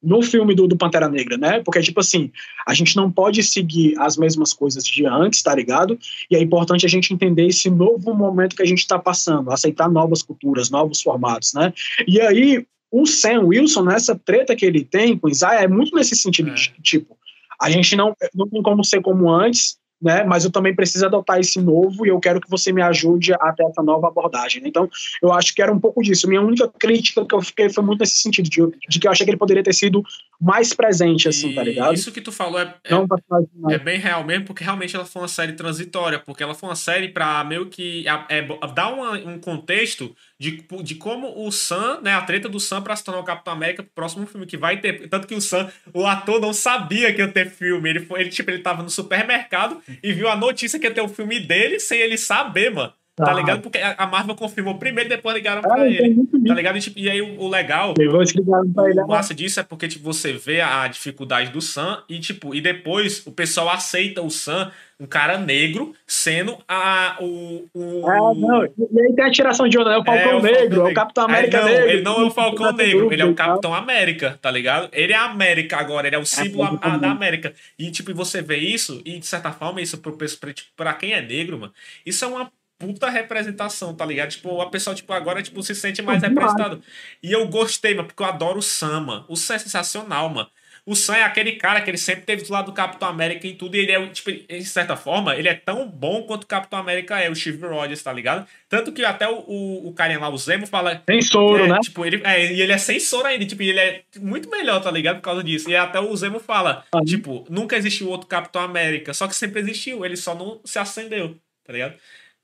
no 0.04 0.22
filme 0.22 0.54
do, 0.54 0.68
do 0.68 0.76
Pantera 0.76 1.08
Negra, 1.08 1.38
né? 1.38 1.62
Porque, 1.64 1.82
tipo 1.82 2.02
assim, 2.02 2.30
a 2.68 2.74
gente 2.74 2.96
não 2.98 3.10
pode 3.10 3.42
seguir 3.42 3.96
as 3.98 4.18
mesmas 4.18 4.52
coisas 4.52 4.84
de 4.84 5.06
antes, 5.06 5.42
tá 5.42 5.56
ligado? 5.56 5.98
E 6.30 6.36
é 6.36 6.42
importante 6.42 6.86
a 6.86 6.90
gente 6.90 7.14
entender 7.14 7.48
esse 7.48 7.70
novo 7.70 8.14
momento 8.14 8.56
que 8.56 8.62
a 8.62 8.66
gente 8.66 8.80
está 8.80 9.00
passando, 9.00 9.50
aceitar 9.50 9.90
novas 9.90 10.22
culturas, 10.22 10.70
novos 10.70 11.02
formatos, 11.02 11.54
né? 11.54 11.74
E 12.06 12.20
aí, 12.20 12.66
o 12.94 13.08
Sam 13.08 13.46
Wilson, 13.46 13.86
nessa 13.86 14.16
treta 14.16 14.56
que 14.56 14.64
ele 14.64 14.86
tem 14.86 15.18
com 15.18 15.28
Isaiah, 15.28 15.64
é 15.64 15.68
muito 15.68 15.96
nesse 15.96 16.16
sentido, 16.16 16.52
é. 16.52 16.54
de, 16.54 16.72
tipo, 16.84 17.18
a 17.60 17.68
gente 17.68 17.96
não, 17.96 18.16
não 18.36 18.48
tem 18.48 18.62
como 18.62 18.86
ser 18.86 19.02
como 19.02 19.32
antes, 19.32 19.80
né? 20.00 20.24
Mas 20.26 20.44
eu 20.44 20.52
também 20.52 20.76
preciso 20.76 21.06
adotar 21.06 21.40
esse 21.40 21.60
novo 21.60 22.06
e 22.06 22.10
eu 22.10 22.20
quero 22.20 22.40
que 22.40 22.50
você 22.50 22.72
me 22.72 22.82
ajude 22.82 23.34
a 23.34 23.54
ter 23.54 23.64
essa 23.64 23.82
nova 23.82 24.10
abordagem. 24.10 24.62
Né? 24.62 24.68
Então, 24.68 24.88
eu 25.22 25.32
acho 25.32 25.56
que 25.56 25.62
era 25.62 25.72
um 25.72 25.80
pouco 25.80 26.04
disso. 26.04 26.28
Minha 26.28 26.42
única 26.42 26.68
crítica 26.68 27.26
que 27.26 27.34
eu 27.34 27.42
fiquei 27.42 27.70
foi 27.70 27.84
muito 27.84 28.02
nesse 28.02 28.18
sentido, 28.18 28.50
de, 28.50 28.62
de 28.90 29.00
que 29.00 29.08
eu 29.08 29.12
achei 29.12 29.26
que 29.26 29.32
ele 29.32 29.38
poderia 29.38 29.64
ter 29.64 29.74
sido 29.74 30.04
mais 30.44 30.74
presente, 30.74 31.30
assim, 31.30 31.52
e 31.52 31.56
tá 31.56 31.64
ligado? 31.64 31.94
Isso 31.94 32.12
que 32.12 32.20
tu 32.20 32.32
falou 32.32 32.60
é, 32.60 32.76
é, 32.84 33.74
é, 33.74 33.78
bem 33.78 33.98
real 33.98 34.26
mesmo, 34.26 34.44
porque 34.44 34.62
realmente 34.62 34.94
ela 34.94 35.06
foi 35.06 35.22
uma 35.22 35.28
série 35.30 35.54
transitória, 35.54 36.20
porque 36.20 36.44
ela 36.44 36.54
foi 36.54 36.68
uma 36.68 36.76
série 36.76 37.08
para 37.08 37.42
meio 37.46 37.68
que 37.68 38.06
é, 38.28 38.42
dar 38.74 38.94
uma, 38.94 39.12
um 39.12 39.40
contexto 39.40 40.14
de, 40.38 40.66
de 40.84 40.96
como 40.96 41.48
o 41.48 41.50
Sam, 41.50 42.02
né, 42.02 42.14
a 42.14 42.22
treta 42.22 42.50
do 42.50 42.60
Sam 42.60 42.82
pra 42.82 42.94
se 42.94 43.06
tornar 43.06 43.22
o 43.22 43.24
Capitão 43.24 43.54
América 43.54 43.84
pro 43.84 43.94
próximo 43.94 44.26
filme 44.26 44.46
que 44.46 44.58
vai 44.58 44.82
ter. 44.82 45.08
Tanto 45.08 45.26
que 45.26 45.34
o 45.36 45.40
Sam, 45.40 45.72
o 45.94 46.06
ator 46.06 46.42
não 46.42 46.52
sabia 46.52 47.14
que 47.14 47.22
ia 47.22 47.28
ter 47.30 47.50
filme. 47.50 47.90
Ele, 47.90 48.02
foi, 48.02 48.20
ele, 48.20 48.30
tipo, 48.30 48.52
ele 48.52 48.60
tava 48.60 48.84
no 48.84 48.90
supermercado 48.90 49.82
e 50.04 50.12
viu 50.12 50.28
a 50.28 50.36
notícia 50.36 50.78
que 50.78 50.86
ia 50.86 50.94
ter 50.94 51.02
o 51.02 51.08
filme 51.08 51.40
dele 51.40 51.80
sem 51.80 52.00
ele 52.02 52.18
saber, 52.18 52.70
mano. 52.70 52.92
Tá 53.16 53.30
ah. 53.30 53.34
ligado? 53.34 53.62
Porque 53.62 53.78
a 53.78 54.08
Marvel 54.08 54.34
confirmou 54.34 54.80
primeiro, 54.80 55.08
depois 55.08 55.36
ligaram 55.36 55.62
pra 55.62 55.84
ah, 55.84 55.88
ele. 55.88 56.16
Tá 56.48 56.54
ligado? 56.56 56.78
E, 56.78 56.82
tipo, 56.82 57.00
e 57.00 57.08
aí 57.08 57.22
o, 57.22 57.42
o 57.42 57.48
legal. 57.48 57.94
O 57.94 59.08
massa 59.08 59.36
disso 59.36 59.60
é 59.60 59.64
porque, 59.64 59.88
tipo, 59.88 60.04
você 60.04 60.34
vê 60.34 60.62
a 60.62 60.88
dificuldade 60.88 61.52
do 61.52 61.62
Sam 61.62 62.02
e, 62.10 62.20
tipo, 62.20 62.56
e 62.56 62.62
depois 62.62 63.22
o 63.28 63.32
pessoal 63.32 63.70
aceita 63.70 64.24
o 64.24 64.32
Sam, 64.32 64.72
um 65.00 65.06
cara 65.06 65.38
negro, 65.38 65.94
sendo 66.08 66.58
a, 66.68 67.18
o. 67.22 67.68
o 67.72 68.08
ah, 68.08 68.34
não. 68.36 68.66
E 68.66 69.02
aí 69.02 69.14
tem 69.16 69.26
a 69.26 69.32
tiração 69.32 69.68
de 69.68 69.78
onda, 69.78 69.92
é 69.92 69.98
o 70.00 70.04
Falcão 70.04 70.32
é, 70.32 70.36
o 70.36 70.42
Negro, 70.42 70.60
Falcão 70.62 70.88
é 70.88 70.92
o 70.92 70.96
Capitão 70.96 71.24
América 71.26 71.60
não, 71.60 71.68
Negro. 71.68 71.90
Ele 71.90 72.02
não 72.02 72.20
é 72.20 72.26
o 72.26 72.32
Falcão 72.32 72.74
Negro, 72.74 73.14
ele 73.14 73.22
é 73.22 73.26
o 73.26 73.36
Capitão 73.36 73.76
América, 73.76 74.40
tá 74.42 74.50
ligado? 74.50 74.90
Ele 74.92 75.14
é 75.14 75.18
a 75.18 75.26
América 75.26 75.78
agora, 75.78 76.08
ele 76.08 76.16
é 76.16 76.20
o 76.20 76.26
símbolo 76.26 76.80
é, 76.82 76.98
da 76.98 77.12
América. 77.12 77.54
E, 77.78 77.92
tipo, 77.92 78.12
você 78.16 78.42
vê 78.42 78.58
isso, 78.58 79.04
e 79.06 79.20
de 79.20 79.26
certa 79.28 79.52
forma, 79.52 79.80
isso 79.82 80.00
pro, 80.00 80.18
pra, 80.18 80.52
tipo, 80.52 80.70
pra 80.76 80.96
quem 80.96 81.14
é 81.14 81.22
negro, 81.22 81.60
mano, 81.60 81.74
isso 82.04 82.26
é 82.26 82.28
uma 82.28 82.52
puta 82.86 83.10
representação, 83.10 83.94
tá 83.94 84.06
ligado? 84.06 84.32
Tipo, 84.32 84.62
a 84.62 84.70
pessoa, 84.70 84.96
tipo, 84.96 85.12
agora, 85.14 85.42
tipo, 85.42 85.62
se 85.64 85.74
sente 85.74 86.02
mais 86.02 86.22
representado. 86.22 86.82
E 87.22 87.32
eu 87.32 87.48
gostei, 87.48 87.94
mano, 87.94 88.08
porque 88.08 88.22
eu 88.22 88.28
adoro 88.28 88.60
o 88.60 88.62
Sam, 88.62 89.02
mano. 89.02 89.26
O 89.28 89.36
Sam 89.36 89.56
é 89.56 89.60
sensacional, 89.60 90.30
mano. 90.30 90.50
O 90.86 90.96
Sam 90.96 91.16
é 91.16 91.24
aquele 91.24 91.54
cara 91.54 91.80
que 91.80 91.90
ele 91.90 91.98
sempre 91.98 92.26
teve 92.26 92.44
do 92.44 92.52
lado 92.52 92.66
do 92.66 92.74
Capitão 92.74 93.08
América 93.08 93.48
e 93.48 93.54
tudo, 93.54 93.76
e 93.76 93.80
ele 93.80 93.94
é, 93.94 94.08
tipo, 94.08 94.30
de 94.32 94.66
certa 94.66 94.98
forma, 94.98 95.34
ele 95.34 95.48
é 95.48 95.54
tão 95.54 95.88
bom 95.88 96.24
quanto 96.24 96.44
o 96.44 96.48
Capitão 96.48 96.78
América 96.78 97.18
é, 97.18 97.30
o 97.30 97.36
Steve 97.36 97.66
Rogers, 97.66 98.04
tá 98.04 98.12
ligado? 98.12 98.46
Tanto 98.68 98.92
que 98.92 99.06
até 99.06 99.26
o, 99.26 99.46
o, 99.48 99.88
o 99.88 99.94
carinha 99.94 100.20
lá, 100.20 100.30
o 100.30 100.38
Zemo, 100.38 100.68
fala... 100.68 101.02
Sem 101.10 101.22
soro, 101.22 101.64
é, 101.64 101.68
né? 101.70 101.80
Tipo, 101.82 102.06
ele, 102.06 102.22
é, 102.26 102.52
e 102.52 102.62
ele 102.62 102.74
é 102.74 102.78
sem 102.78 103.00
soro 103.00 103.28
ainda, 103.28 103.46
tipo, 103.46 103.64
ele 103.64 103.80
é 103.80 104.04
muito 104.20 104.50
melhor, 104.50 104.82
tá 104.82 104.92
ligado? 104.92 105.18
Por 105.18 105.22
causa 105.22 105.42
disso. 105.42 105.70
E 105.70 105.76
até 105.76 106.02
o 106.02 106.16
Zemo 106.18 106.42
fala, 106.42 106.84
ah, 106.94 107.00
tipo, 107.06 107.46
nunca 107.50 107.78
existiu 107.78 108.10
outro 108.10 108.28
Capitão 108.28 108.62
América, 108.62 109.14
só 109.14 109.26
que 109.26 109.36
sempre 109.36 109.62
existiu, 109.62 110.04
ele 110.04 110.18
só 110.18 110.36
não 110.36 110.60
se 110.66 110.80
acendeu, 110.80 111.38
tá 111.66 111.72
ligado? 111.72 111.96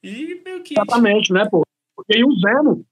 E 0.03 0.41
meio 0.43 0.63
que. 0.63 0.73
Exatamente, 0.73 1.31
né, 1.33 1.47
pô? 1.49 1.63
Porque 1.95 2.23
o 2.23 2.33
Zemo. 2.39 2.85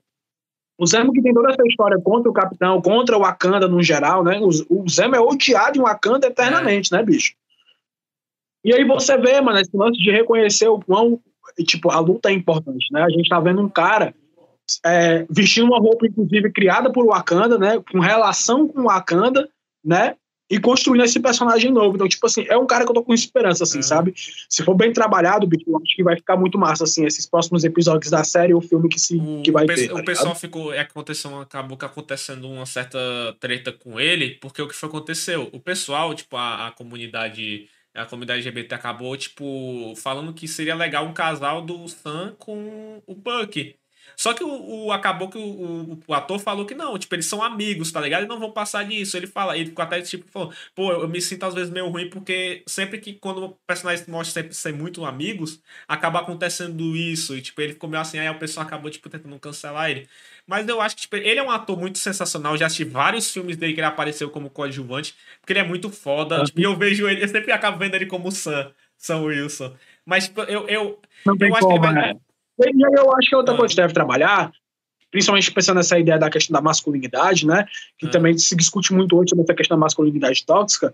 O 0.79 0.85
Zemo 0.85 1.11
que 1.11 1.21
tem 1.21 1.33
toda 1.33 1.51
essa 1.51 1.63
história 1.67 1.99
contra 1.99 2.29
o 2.29 2.33
capitão, 2.33 2.81
contra 2.81 3.17
o 3.17 3.21
Wakanda 3.21 3.67
no 3.67 3.81
geral, 3.81 4.23
né? 4.23 4.39
O, 4.39 4.49
o 4.83 4.89
Zemo 4.89 5.15
é 5.15 5.19
odiado 5.19 5.79
em 5.79 5.81
Wakanda 5.81 6.27
eternamente, 6.27 6.93
é. 6.93 6.97
né, 6.97 7.03
bicho? 7.03 7.33
E 8.63 8.73
aí 8.73 8.83
você 8.83 9.17
vê, 9.17 9.39
mano, 9.41 9.59
esse 9.59 9.75
lance 9.75 9.97
de 9.97 10.11
reconhecer 10.11 10.67
o 10.67 10.79
quão, 10.79 11.19
tipo, 11.65 11.89
a 11.89 11.99
luta 11.99 12.29
é 12.29 12.33
importante, 12.33 12.85
né? 12.91 13.01
A 13.01 13.09
gente 13.09 13.29
tá 13.29 13.39
vendo 13.39 13.61
um 13.61 13.69
cara 13.69 14.13
é, 14.85 15.25
vestindo 15.29 15.67
uma 15.67 15.79
roupa, 15.79 16.05
inclusive, 16.05 16.51
criada 16.51 16.91
por 16.91 17.05
Wakanda, 17.07 17.57
né? 17.57 17.81
Com 17.91 17.99
relação 17.99 18.67
com 18.67 18.83
Wakanda, 18.83 19.49
né? 19.83 20.15
E 20.49 20.59
construindo 20.59 21.03
esse 21.03 21.19
personagem 21.19 21.71
novo. 21.71 21.95
Então, 21.95 22.07
tipo 22.07 22.25
assim, 22.25 22.45
é 22.47 22.57
um 22.57 22.65
cara 22.65 22.85
que 22.85 22.91
eu 22.91 22.95
tô 22.95 23.03
com 23.03 23.13
esperança, 23.13 23.63
assim, 23.63 23.79
é. 23.79 23.81
sabe? 23.81 24.13
Se 24.15 24.63
for 24.63 24.75
bem 24.75 24.93
trabalhado, 24.93 25.45
bicho, 25.45 25.65
eu 25.67 25.77
acho 25.77 25.95
que 25.95 26.03
vai 26.03 26.15
ficar 26.15 26.37
muito 26.37 26.57
massa, 26.57 26.85
assim, 26.85 27.05
esses 27.05 27.25
próximos 27.25 27.63
episódios 27.63 28.09
da 28.09 28.23
série 28.23 28.53
ou 28.53 28.61
filme 28.61 28.87
que, 28.87 28.99
se, 28.99 29.17
o, 29.17 29.41
que 29.41 29.51
vai 29.51 29.65
o 29.65 29.67
ter. 29.67 29.89
Tá 29.89 29.95
o 29.95 30.05
pessoal 30.05 30.35
ficou. 30.35 30.73
É, 30.73 30.79
aconteceu, 30.79 31.39
acabou 31.39 31.77
que 31.77 31.85
acontecendo 31.85 32.49
uma 32.49 32.65
certa 32.65 32.97
treta 33.39 33.71
com 33.71 33.99
ele, 33.99 34.35
porque 34.35 34.61
o 34.61 34.67
que 34.67 34.75
foi 34.75 34.87
aconteceu? 34.87 35.49
O 35.51 35.59
pessoal, 35.59 36.13
tipo, 36.13 36.37
a, 36.37 36.67
a 36.67 36.71
comunidade. 36.71 37.67
A 37.93 38.05
comunidade 38.05 38.41
LGBT 38.41 38.75
acabou, 38.75 39.17
tipo, 39.17 39.95
falando 39.97 40.31
que 40.31 40.47
seria 40.47 40.75
legal 40.75 41.03
um 41.03 41.13
casal 41.13 41.63
do 41.63 41.87
Sam 41.87 42.35
com 42.37 43.01
o 43.07 43.15
Buck. 43.15 43.75
Só 44.17 44.33
que 44.33 44.43
o, 44.43 44.85
o 44.85 44.91
acabou 44.91 45.29
que 45.29 45.37
o, 45.37 45.41
o, 45.41 45.99
o, 46.07 46.13
ator 46.13 46.39
falou 46.39 46.65
que 46.65 46.73
não, 46.73 46.97
tipo, 46.97 47.13
eles 47.13 47.27
são 47.27 47.43
amigos, 47.43 47.91
tá 47.91 48.01
ligado? 48.01 48.23
E 48.23 48.27
não 48.27 48.39
vão 48.39 48.51
passar 48.51 48.83
disso. 48.83 49.15
Ele 49.15 49.27
fala, 49.27 49.55
ele 49.55 49.67
ficou 49.67 49.83
até 49.83 50.01
tipo, 50.01 50.27
falou, 50.31 50.51
pô, 50.73 50.91
eu 50.91 51.07
me 51.07 51.21
sinto 51.21 51.45
às 51.45 51.53
vezes 51.53 51.69
meio 51.69 51.87
ruim 51.87 52.09
porque 52.09 52.63
sempre 52.65 52.97
que 52.97 53.13
quando 53.13 53.45
o 53.45 53.49
personagem 53.67 54.03
mostra 54.07 54.41
sempre 54.41 54.55
ser 54.55 54.73
muito 54.73 55.05
amigos, 55.05 55.61
acaba 55.87 56.19
acontecendo 56.19 56.97
isso. 56.97 57.37
E 57.37 57.41
tipo, 57.43 57.61
ele 57.61 57.73
ficou 57.73 57.87
meio 57.87 58.01
assim, 58.01 58.17
aí 58.17 58.27
o 58.27 58.39
pessoal 58.39 58.65
acabou, 58.65 58.89
tipo, 58.89 59.07
tentando 59.07 59.37
cancelar 59.39 59.91
ele. 59.91 60.09
Mas 60.47 60.67
eu 60.67 60.81
acho 60.81 60.95
que, 60.95 61.03
tipo, 61.03 61.15
ele 61.15 61.39
é 61.39 61.43
um 61.43 61.51
ator 61.51 61.77
muito 61.77 61.99
sensacional. 61.99 62.53
Eu 62.53 62.57
já 62.57 62.65
assisti 62.65 62.85
vários 62.85 63.31
filmes 63.31 63.55
dele 63.55 63.73
que 63.73 63.79
ele 63.79 63.87
apareceu 63.87 64.31
como 64.31 64.49
coadjuvante, 64.49 65.15
porque 65.39 65.53
ele 65.53 65.59
é 65.59 65.63
muito 65.63 65.91
foda. 65.91 66.43
Tipo, 66.43 66.59
e 66.59 66.63
eu 66.63 66.75
vejo 66.75 67.07
ele, 67.07 67.23
eu 67.23 67.27
sempre 67.27 67.51
acabo 67.51 67.77
vendo 67.77 67.93
ele 67.93 68.07
como 68.07 68.31
Sam, 68.31 68.71
Sam 68.97 69.21
Wilson. 69.21 69.75
Mas, 70.03 70.25
tipo, 70.25 70.41
eu, 70.41 70.67
eu, 70.67 70.99
não 71.23 71.35
eu 71.39 71.55
acho 71.55 71.67
como, 71.67 71.79
que 71.81 71.87
ele 71.87 71.93
vai. 71.93 72.13
Né? 72.13 72.19
Eu 72.59 73.15
acho 73.15 73.29
que 73.29 73.35
é 73.35 73.37
outra 73.37 73.55
coisa 73.55 73.73
que 73.73 73.81
deve 73.81 73.93
trabalhar, 73.93 74.51
principalmente 75.11 75.51
pensando 75.51 75.77
nessa 75.77 75.97
ideia 75.97 76.17
da 76.17 76.29
questão 76.29 76.53
da 76.53 76.61
masculinidade, 76.61 77.45
né? 77.45 77.65
Que 77.97 78.07
é. 78.07 78.09
também 78.09 78.37
se 78.37 78.55
discute 78.55 78.93
muito 78.93 79.15
hoje 79.15 79.29
sobre 79.29 79.43
essa 79.43 79.53
questão 79.53 79.77
da 79.77 79.81
masculinidade 79.81 80.45
tóxica. 80.45 80.93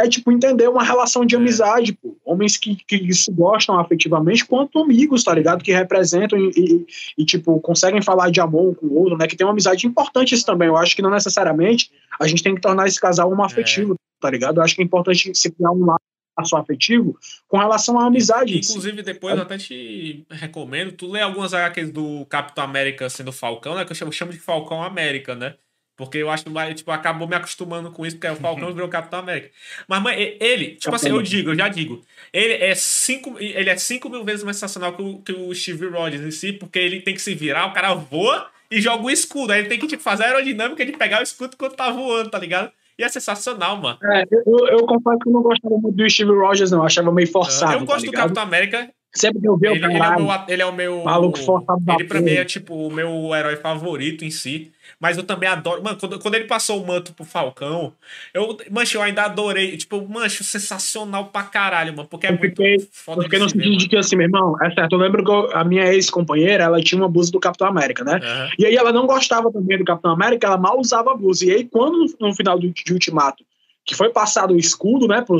é, 0.00 0.08
tipo, 0.08 0.32
entender 0.32 0.68
uma 0.68 0.82
relação 0.82 1.24
de 1.26 1.36
amizade, 1.36 1.92
pô. 1.92 2.16
Homens 2.24 2.56
que, 2.56 2.76
que 2.76 3.12
se 3.12 3.30
gostam 3.30 3.78
afetivamente 3.78 4.46
quanto 4.46 4.78
amigos, 4.78 5.22
tá 5.22 5.34
ligado? 5.34 5.62
Que 5.62 5.72
representam 5.72 6.38
e, 6.38 6.50
e, 6.56 6.86
e, 7.18 7.24
tipo, 7.26 7.60
conseguem 7.60 8.00
falar 8.00 8.30
de 8.30 8.40
amor 8.40 8.74
com 8.74 8.86
o 8.86 8.98
outro, 8.98 9.18
né? 9.18 9.26
Que 9.26 9.36
tem 9.36 9.46
uma 9.46 9.52
amizade 9.52 9.86
importante 9.86 10.34
isso 10.34 10.46
também. 10.46 10.68
Eu 10.68 10.76
acho 10.76 10.96
que 10.96 11.02
não 11.02 11.10
necessariamente 11.10 11.90
a 12.18 12.26
gente 12.26 12.42
tem 12.42 12.54
que 12.54 12.60
tornar 12.60 12.86
esse 12.86 13.00
casal 13.00 13.30
um 13.30 13.42
afetivo, 13.42 13.92
é. 13.92 13.96
tá 14.20 14.30
ligado? 14.30 14.58
Eu 14.58 14.62
acho 14.62 14.74
que 14.74 14.80
é 14.80 14.84
importante 14.84 15.34
se 15.34 15.50
criar 15.50 15.72
um 15.72 15.84
laço 15.84 16.11
afetivo 16.56 17.18
com 17.48 17.58
relação 17.58 17.98
à 17.98 18.06
amizade. 18.06 18.58
Inclusive, 18.58 19.02
depois 19.02 19.34
é. 19.34 19.38
eu 19.38 19.42
até 19.42 19.58
te 19.58 20.26
recomendo, 20.30 20.92
tu 20.92 21.10
lê 21.10 21.20
algumas 21.20 21.52
HQs 21.52 21.90
do 21.90 22.24
Capitão 22.26 22.64
América 22.64 23.08
sendo 23.10 23.32
Falcão, 23.32 23.74
né? 23.74 23.84
Que 23.84 23.92
eu 23.92 23.96
chamo, 23.96 24.12
chamo 24.12 24.32
de 24.32 24.38
Falcão 24.38 24.82
América, 24.82 25.34
né? 25.34 25.54
Porque 25.94 26.18
eu 26.18 26.30
acho 26.30 26.44
que 26.44 26.74
tipo, 26.74 26.90
acabou 26.90 27.28
me 27.28 27.36
acostumando 27.36 27.90
com 27.90 28.04
isso, 28.06 28.16
porque 28.16 28.28
o 28.28 28.36
Falcão 28.36 28.72
virou 28.74 28.88
Capitão 28.88 29.18
América. 29.18 29.50
Mas, 29.86 30.02
mãe, 30.02 30.36
ele, 30.40 30.76
tipo 30.76 30.94
assim, 30.94 31.10
eu 31.10 31.20
digo, 31.22 31.50
eu 31.50 31.54
já 31.54 31.68
digo, 31.68 32.02
ele 32.32 32.54
é 32.54 32.74
cinco, 32.74 33.36
ele 33.38 33.68
é 33.68 33.76
cinco 33.76 34.08
mil 34.08 34.24
vezes 34.24 34.42
mais 34.42 34.56
sensacional 34.56 34.96
que 34.96 35.02
o, 35.02 35.18
que 35.18 35.32
o 35.32 35.54
Steve 35.54 35.86
Rogers 35.86 36.22
em 36.22 36.30
si, 36.30 36.52
porque 36.52 36.78
ele 36.78 37.02
tem 37.02 37.14
que 37.14 37.20
se 37.20 37.34
virar, 37.34 37.66
o 37.66 37.72
cara 37.72 37.92
voa 37.94 38.50
e 38.70 38.80
joga 38.80 39.04
o 39.04 39.10
escudo. 39.10 39.52
Aí 39.52 39.60
ele 39.60 39.68
tem 39.68 39.78
que 39.78 39.86
tipo, 39.86 40.02
fazer 40.02 40.24
a 40.24 40.26
aerodinâmica 40.28 40.84
de 40.84 40.92
pegar 40.92 41.20
o 41.20 41.22
escudo 41.22 41.56
quando 41.56 41.74
tá 41.74 41.90
voando, 41.90 42.30
tá 42.30 42.38
ligado? 42.38 42.72
E 43.02 43.04
é 43.04 43.08
sensacional, 43.08 43.76
mano. 43.78 43.98
É, 44.00 44.22
eu, 44.30 44.68
eu 44.68 44.86
confesso 44.86 45.18
que 45.18 45.28
eu 45.28 45.32
não 45.32 45.42
gostava 45.42 45.76
muito 45.76 45.96
do 45.96 46.08
Steve 46.08 46.30
Rogers, 46.30 46.70
não. 46.70 46.78
Eu 46.78 46.84
achava 46.84 47.10
meio 47.10 47.26
forçado. 47.26 47.72
Eu 47.72 47.84
gosto 47.84 48.04
tá 48.04 48.10
do 48.12 48.16
Capitão 48.16 48.42
América. 48.44 48.88
Sempre 49.14 49.42
que 49.42 49.48
eu 49.48 49.56
vi 49.58 49.66
ele, 49.66 49.86
o 49.86 49.90
ele, 49.90 49.98
é 49.98 50.44
ele 50.48 50.62
é 50.62 50.66
o 50.66 50.72
meu. 50.72 51.04
Maluco 51.04 51.38
forçado 51.38 51.82
Ele 51.98 52.04
pra 52.04 52.20
mim 52.20 52.30
é 52.30 52.44
tipo 52.46 52.74
o 52.74 52.90
meu 52.90 53.34
herói 53.34 53.56
favorito 53.56 54.24
em 54.24 54.30
si. 54.30 54.72
Mas 54.98 55.18
eu 55.18 55.24
também 55.24 55.48
adoro. 55.48 55.82
Mano, 55.82 55.98
quando, 55.98 56.18
quando 56.18 56.34
ele 56.34 56.44
passou 56.44 56.82
o 56.82 56.86
manto 56.86 57.12
pro 57.12 57.24
Falcão, 57.24 57.92
eu, 58.32 58.56
mancho, 58.70 58.96
eu 58.96 59.02
ainda 59.02 59.24
adorei. 59.24 59.76
Tipo, 59.76 60.06
mancho, 60.08 60.42
sensacional 60.44 61.26
pra 61.26 61.42
caralho, 61.42 61.94
mano. 61.94 62.08
Porque 62.08 62.26
é 62.26 62.30
eu 62.30 62.38
muito 62.38 62.50
fiquei, 62.50 62.78
foda. 62.90 63.20
Eu 63.20 63.24
fiquei 63.24 63.38
no 63.38 63.50
sentido 63.50 63.76
de 63.76 63.88
que, 63.88 63.96
assim, 63.96 64.16
meu 64.16 64.26
irmão, 64.26 64.54
é 64.62 64.70
certo. 64.70 64.92
Eu 64.92 64.98
lembro 64.98 65.24
que 65.24 65.56
a 65.56 65.64
minha 65.64 65.92
ex-companheira, 65.92 66.64
ela 66.64 66.80
tinha 66.80 67.00
uma 67.00 67.08
blusa 67.08 67.30
do 67.30 67.40
Capitão 67.40 67.66
América, 67.66 68.04
né? 68.04 68.14
Uhum. 68.14 68.50
E 68.58 68.66
aí 68.66 68.76
ela 68.76 68.92
não 68.92 69.06
gostava 69.06 69.52
também 69.52 69.76
do 69.76 69.84
Capitão 69.84 70.12
América, 70.12 70.46
ela 70.46 70.56
mal 70.56 70.78
usava 70.78 71.12
a 71.12 71.16
blusa. 71.16 71.44
E 71.44 71.50
aí, 71.50 71.64
quando 71.64 72.06
no 72.18 72.34
final 72.34 72.58
do, 72.58 72.70
de 72.70 72.92
Ultimato, 72.92 73.44
que 73.84 73.94
foi 73.94 74.10
passado 74.10 74.54
o 74.54 74.58
escudo, 74.58 75.06
né, 75.08 75.20
pro 75.20 75.38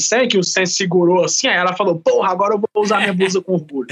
Sam, 0.00 0.26
que 0.26 0.38
o 0.38 0.44
Sam 0.44 0.66
segurou 0.66 1.24
assim, 1.24 1.46
aí 1.46 1.56
ela 1.56 1.76
falou, 1.76 1.98
porra, 1.98 2.30
agora 2.30 2.54
eu 2.54 2.58
vou 2.58 2.82
usar 2.82 2.98
minha 2.98 3.12
blusa 3.12 3.40
com 3.40 3.52
orgulho. 3.52 3.88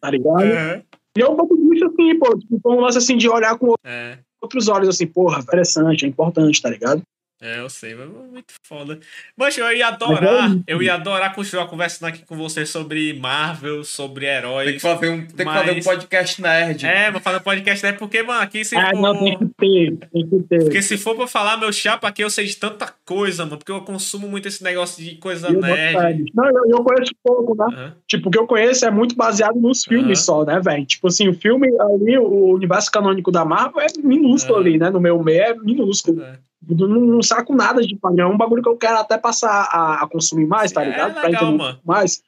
Tá 0.00 0.10
ligado? 0.10 0.42
Uhum. 0.42 0.82
E 1.16 1.20
é 1.20 1.28
um 1.28 1.36
pouco 1.36 1.56
disso, 1.56 1.84
assim, 1.84 2.18
pô. 2.18 2.38
Tipo, 2.38 2.72
um 2.72 2.80
lance 2.80 2.96
assim 2.96 3.16
de 3.16 3.28
olhar 3.28 3.58
com. 3.58 3.74
É 3.84 4.18
outros 4.40 4.68
olhos, 4.68 4.88
assim, 4.88 5.06
porra, 5.06 5.40
interessante, 5.40 6.04
é 6.04 6.08
importante, 6.08 6.62
tá 6.62 6.70
ligado? 6.70 7.02
É, 7.42 7.58
eu 7.58 7.70
sei, 7.70 7.94
mas 7.94 8.04
é 8.04 8.30
muito 8.30 8.52
foda. 8.62 9.00
Mas 9.34 9.56
eu 9.56 9.72
ia 9.72 9.88
adorar, 9.88 10.50
eu 10.66 10.82
ia 10.82 10.92
adorar 10.92 11.34
continuar 11.34 11.66
conversando 11.68 12.10
aqui 12.10 12.22
com 12.22 12.36
você 12.36 12.66
sobre 12.66 13.14
Marvel, 13.14 13.82
sobre 13.82 14.26
heróis. 14.26 14.66
Tem 14.66 14.74
que 14.74 14.80
fazer 14.82 15.08
um, 15.08 15.26
tem 15.26 15.46
mas... 15.46 15.60
que 15.62 15.66
fazer 15.66 15.80
um 15.80 15.82
podcast 15.82 16.42
nerd. 16.42 16.84
É, 16.84 17.10
vou 17.10 17.18
fazer 17.18 17.38
um 17.38 17.42
podcast 17.42 17.82
nerd, 17.82 17.98
porque, 17.98 18.22
mano, 18.22 18.42
aqui 18.42 18.62
se 18.62 18.76
ah, 18.76 18.90
for... 18.90 19.00
não, 19.00 19.18
tem 19.18 19.38
que 19.38 19.46
ter, 19.56 19.96
tem 20.12 20.28
que 20.28 20.42
ter. 20.50 20.64
Porque 20.64 20.82
se 20.82 20.98
for 20.98 21.16
pra 21.16 21.26
falar, 21.26 21.56
meu 21.56 21.72
chapa, 21.72 22.08
aqui 22.08 22.22
eu 22.22 22.28
sei 22.28 22.44
de 22.44 22.56
tanta 22.56 22.92
coisa, 23.06 23.46
mano, 23.46 23.56
porque 23.56 23.72
eu 23.72 23.80
consumo 23.80 24.28
muito 24.28 24.46
esse 24.46 24.62
negócio 24.62 25.02
de 25.02 25.14
coisa 25.14 25.48
eu 25.48 25.62
nerd. 25.62 26.30
Não, 26.34 26.44
eu, 26.44 26.64
eu, 26.68 26.84
conheço 26.84 27.14
pouco, 27.24 27.56
né? 27.56 27.64
Uhum. 27.74 27.92
Tipo, 28.06 28.28
o 28.28 28.30
que 28.30 28.38
eu 28.38 28.46
conheço 28.46 28.84
é 28.84 28.90
muito 28.90 29.16
baseado 29.16 29.58
nos 29.58 29.82
filmes 29.82 30.18
uhum. 30.18 30.24
só, 30.24 30.44
né, 30.44 30.60
velho? 30.60 30.84
Tipo 30.84 31.08
assim, 31.08 31.26
o 31.26 31.32
filme 31.32 31.68
ali, 31.80 32.18
o 32.18 32.52
universo 32.52 32.90
canônico 32.90 33.32
da 33.32 33.46
Marvel 33.46 33.80
é 33.80 33.86
minúsculo 34.04 34.56
uhum. 34.56 34.60
ali, 34.60 34.78
né? 34.78 34.90
No 34.90 35.00
meu 35.00 35.22
meio 35.22 35.42
é 35.42 35.54
minúsculo. 35.54 36.22
Não, 36.68 36.88
não 36.88 37.22
saco 37.22 37.54
nada 37.54 37.80
de 37.80 37.96
padrão. 37.96 38.30
É 38.30 38.34
um 38.34 38.36
bagulho 38.36 38.62
que 38.62 38.68
eu 38.68 38.76
quero 38.76 38.98
até 38.98 39.16
passar 39.16 39.68
a, 39.70 40.02
a 40.02 40.08
consumir 40.08 40.46
mais, 40.46 40.72
tá 40.72 40.84
é 40.84 40.90
ligado? 40.90 41.18
É 41.18 41.22
legal, 41.22 41.56
mano. 41.56 41.78
Mais. 41.84 42.22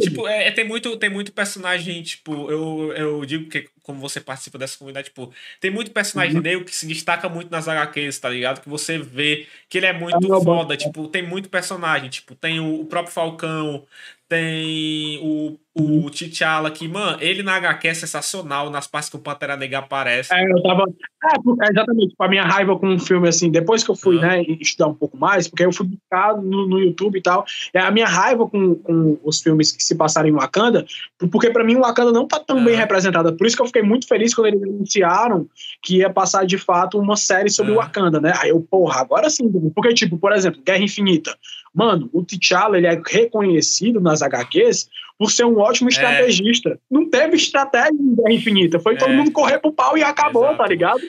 Tipo, 0.00 0.26
é, 0.26 0.50
tem, 0.50 0.66
muito, 0.66 0.96
tem 0.96 1.10
muito 1.10 1.32
personagem, 1.32 2.02
tipo, 2.02 2.50
eu, 2.50 2.92
eu 2.94 3.24
digo 3.24 3.48
que 3.48 3.68
como 3.82 3.98
você 3.98 4.20
participa 4.20 4.58
dessa 4.58 4.78
comunidade, 4.78 5.08
tipo, 5.08 5.32
tem 5.60 5.70
muito 5.70 5.90
personagem 5.90 6.36
uhum. 6.36 6.42
negro 6.42 6.64
que 6.64 6.74
se 6.74 6.86
destaca 6.86 7.28
muito 7.28 7.50
nas 7.50 7.66
HQs, 7.66 8.18
tá 8.18 8.28
ligado? 8.28 8.60
Que 8.60 8.68
você 8.68 8.98
vê 8.98 9.46
que 9.68 9.78
ele 9.78 9.86
é 9.86 9.92
muito 9.92 10.34
é 10.34 10.44
foda, 10.44 10.76
tipo, 10.76 11.08
tem 11.08 11.22
muito 11.26 11.48
personagem, 11.48 12.08
tipo, 12.08 12.34
tem 12.34 12.60
o, 12.60 12.80
o 12.80 12.86
próprio 12.86 13.12
Falcão, 13.12 13.84
tem 14.32 15.18
o, 15.22 15.58
o 15.74 16.10
T'Challa 16.10 16.70
que, 16.70 16.88
mano, 16.88 17.18
ele 17.20 17.42
na 17.42 17.56
HQ 17.56 17.88
é 17.88 17.92
sensacional 17.92 18.70
nas 18.70 18.86
partes 18.86 19.10
que 19.10 19.16
o 19.16 19.18
Pantera 19.18 19.58
Negra 19.58 19.80
aparece. 19.80 20.32
É, 20.32 20.42
eu 20.50 20.62
tava. 20.62 20.84
É, 20.84 21.70
exatamente, 21.70 22.08
tipo, 22.08 22.24
a 22.24 22.28
minha 22.28 22.42
raiva 22.42 22.78
com 22.78 22.88
um 22.88 22.98
filme, 22.98 23.28
assim, 23.28 23.50
depois 23.50 23.84
que 23.84 23.90
eu 23.90 23.94
fui, 23.94 24.16
uhum. 24.16 24.22
né, 24.22 24.42
estudar 24.58 24.88
um 24.88 24.94
pouco 24.94 25.18
mais, 25.18 25.48
porque 25.48 25.66
eu 25.66 25.72
fui 25.72 25.86
buscar 25.86 26.34
no, 26.36 26.66
no 26.66 26.80
YouTube 26.80 27.18
e 27.18 27.22
tal, 27.22 27.44
é 27.74 27.80
a 27.80 27.90
minha 27.90 28.06
raiva 28.06 28.48
com, 28.48 28.74
com 28.76 29.18
os 29.24 29.40
filmes 29.40 29.72
que 29.72 29.82
se 29.82 29.94
passaram 29.94 30.28
em 30.28 30.32
Wakanda, 30.32 30.84
porque 31.30 31.50
para 31.50 31.64
mim 31.64 31.76
o 31.76 31.80
Wakanda 31.80 32.12
não 32.12 32.26
tá 32.26 32.38
tão 32.40 32.58
uhum. 32.58 32.64
bem 32.64 32.76
representada. 32.76 33.32
Por 33.32 33.46
isso 33.46 33.56
que 33.56 33.62
eu 33.62 33.66
fiquei 33.66 33.82
muito 33.82 34.06
feliz 34.06 34.34
quando 34.34 34.48
eles 34.48 34.62
anunciaram 34.62 35.46
que 35.82 35.98
ia 35.98 36.10
passar 36.10 36.44
de 36.46 36.58
fato 36.58 36.98
uma 36.98 37.16
série 37.16 37.50
sobre 37.50 37.72
o 37.72 37.76
uhum. 37.76 37.80
Wakanda, 37.80 38.20
né? 38.20 38.32
Aí 38.38 38.50
eu, 38.50 38.60
porra, 38.60 39.00
agora 39.00 39.28
sim, 39.30 39.50
porque, 39.74 39.94
tipo, 39.94 40.18
por 40.18 40.32
exemplo, 40.32 40.62
Guerra 40.64 40.82
Infinita. 40.82 41.36
Mano, 41.74 42.10
o 42.12 42.22
T'Challa, 42.22 42.76
ele 42.76 42.86
é 42.86 43.00
reconhecido 43.06 44.00
nas 44.00 44.20
HQs 44.20 44.88
por 45.18 45.30
ser 45.30 45.44
um 45.44 45.58
ótimo 45.58 45.88
é. 45.88 45.92
estrategista. 45.92 46.78
Não 46.90 47.08
teve 47.08 47.36
estratégia 47.36 47.92
em 47.92 48.14
Guerra 48.14 48.32
Infinita. 48.32 48.80
Foi 48.80 48.94
é. 48.94 48.98
todo 48.98 49.12
mundo 49.12 49.32
correr 49.32 49.58
pro 49.58 49.72
pau 49.72 49.96
e 49.96 50.02
acabou, 50.02 50.44
Exato. 50.44 50.58
tá 50.58 50.66
ligado? 50.66 51.00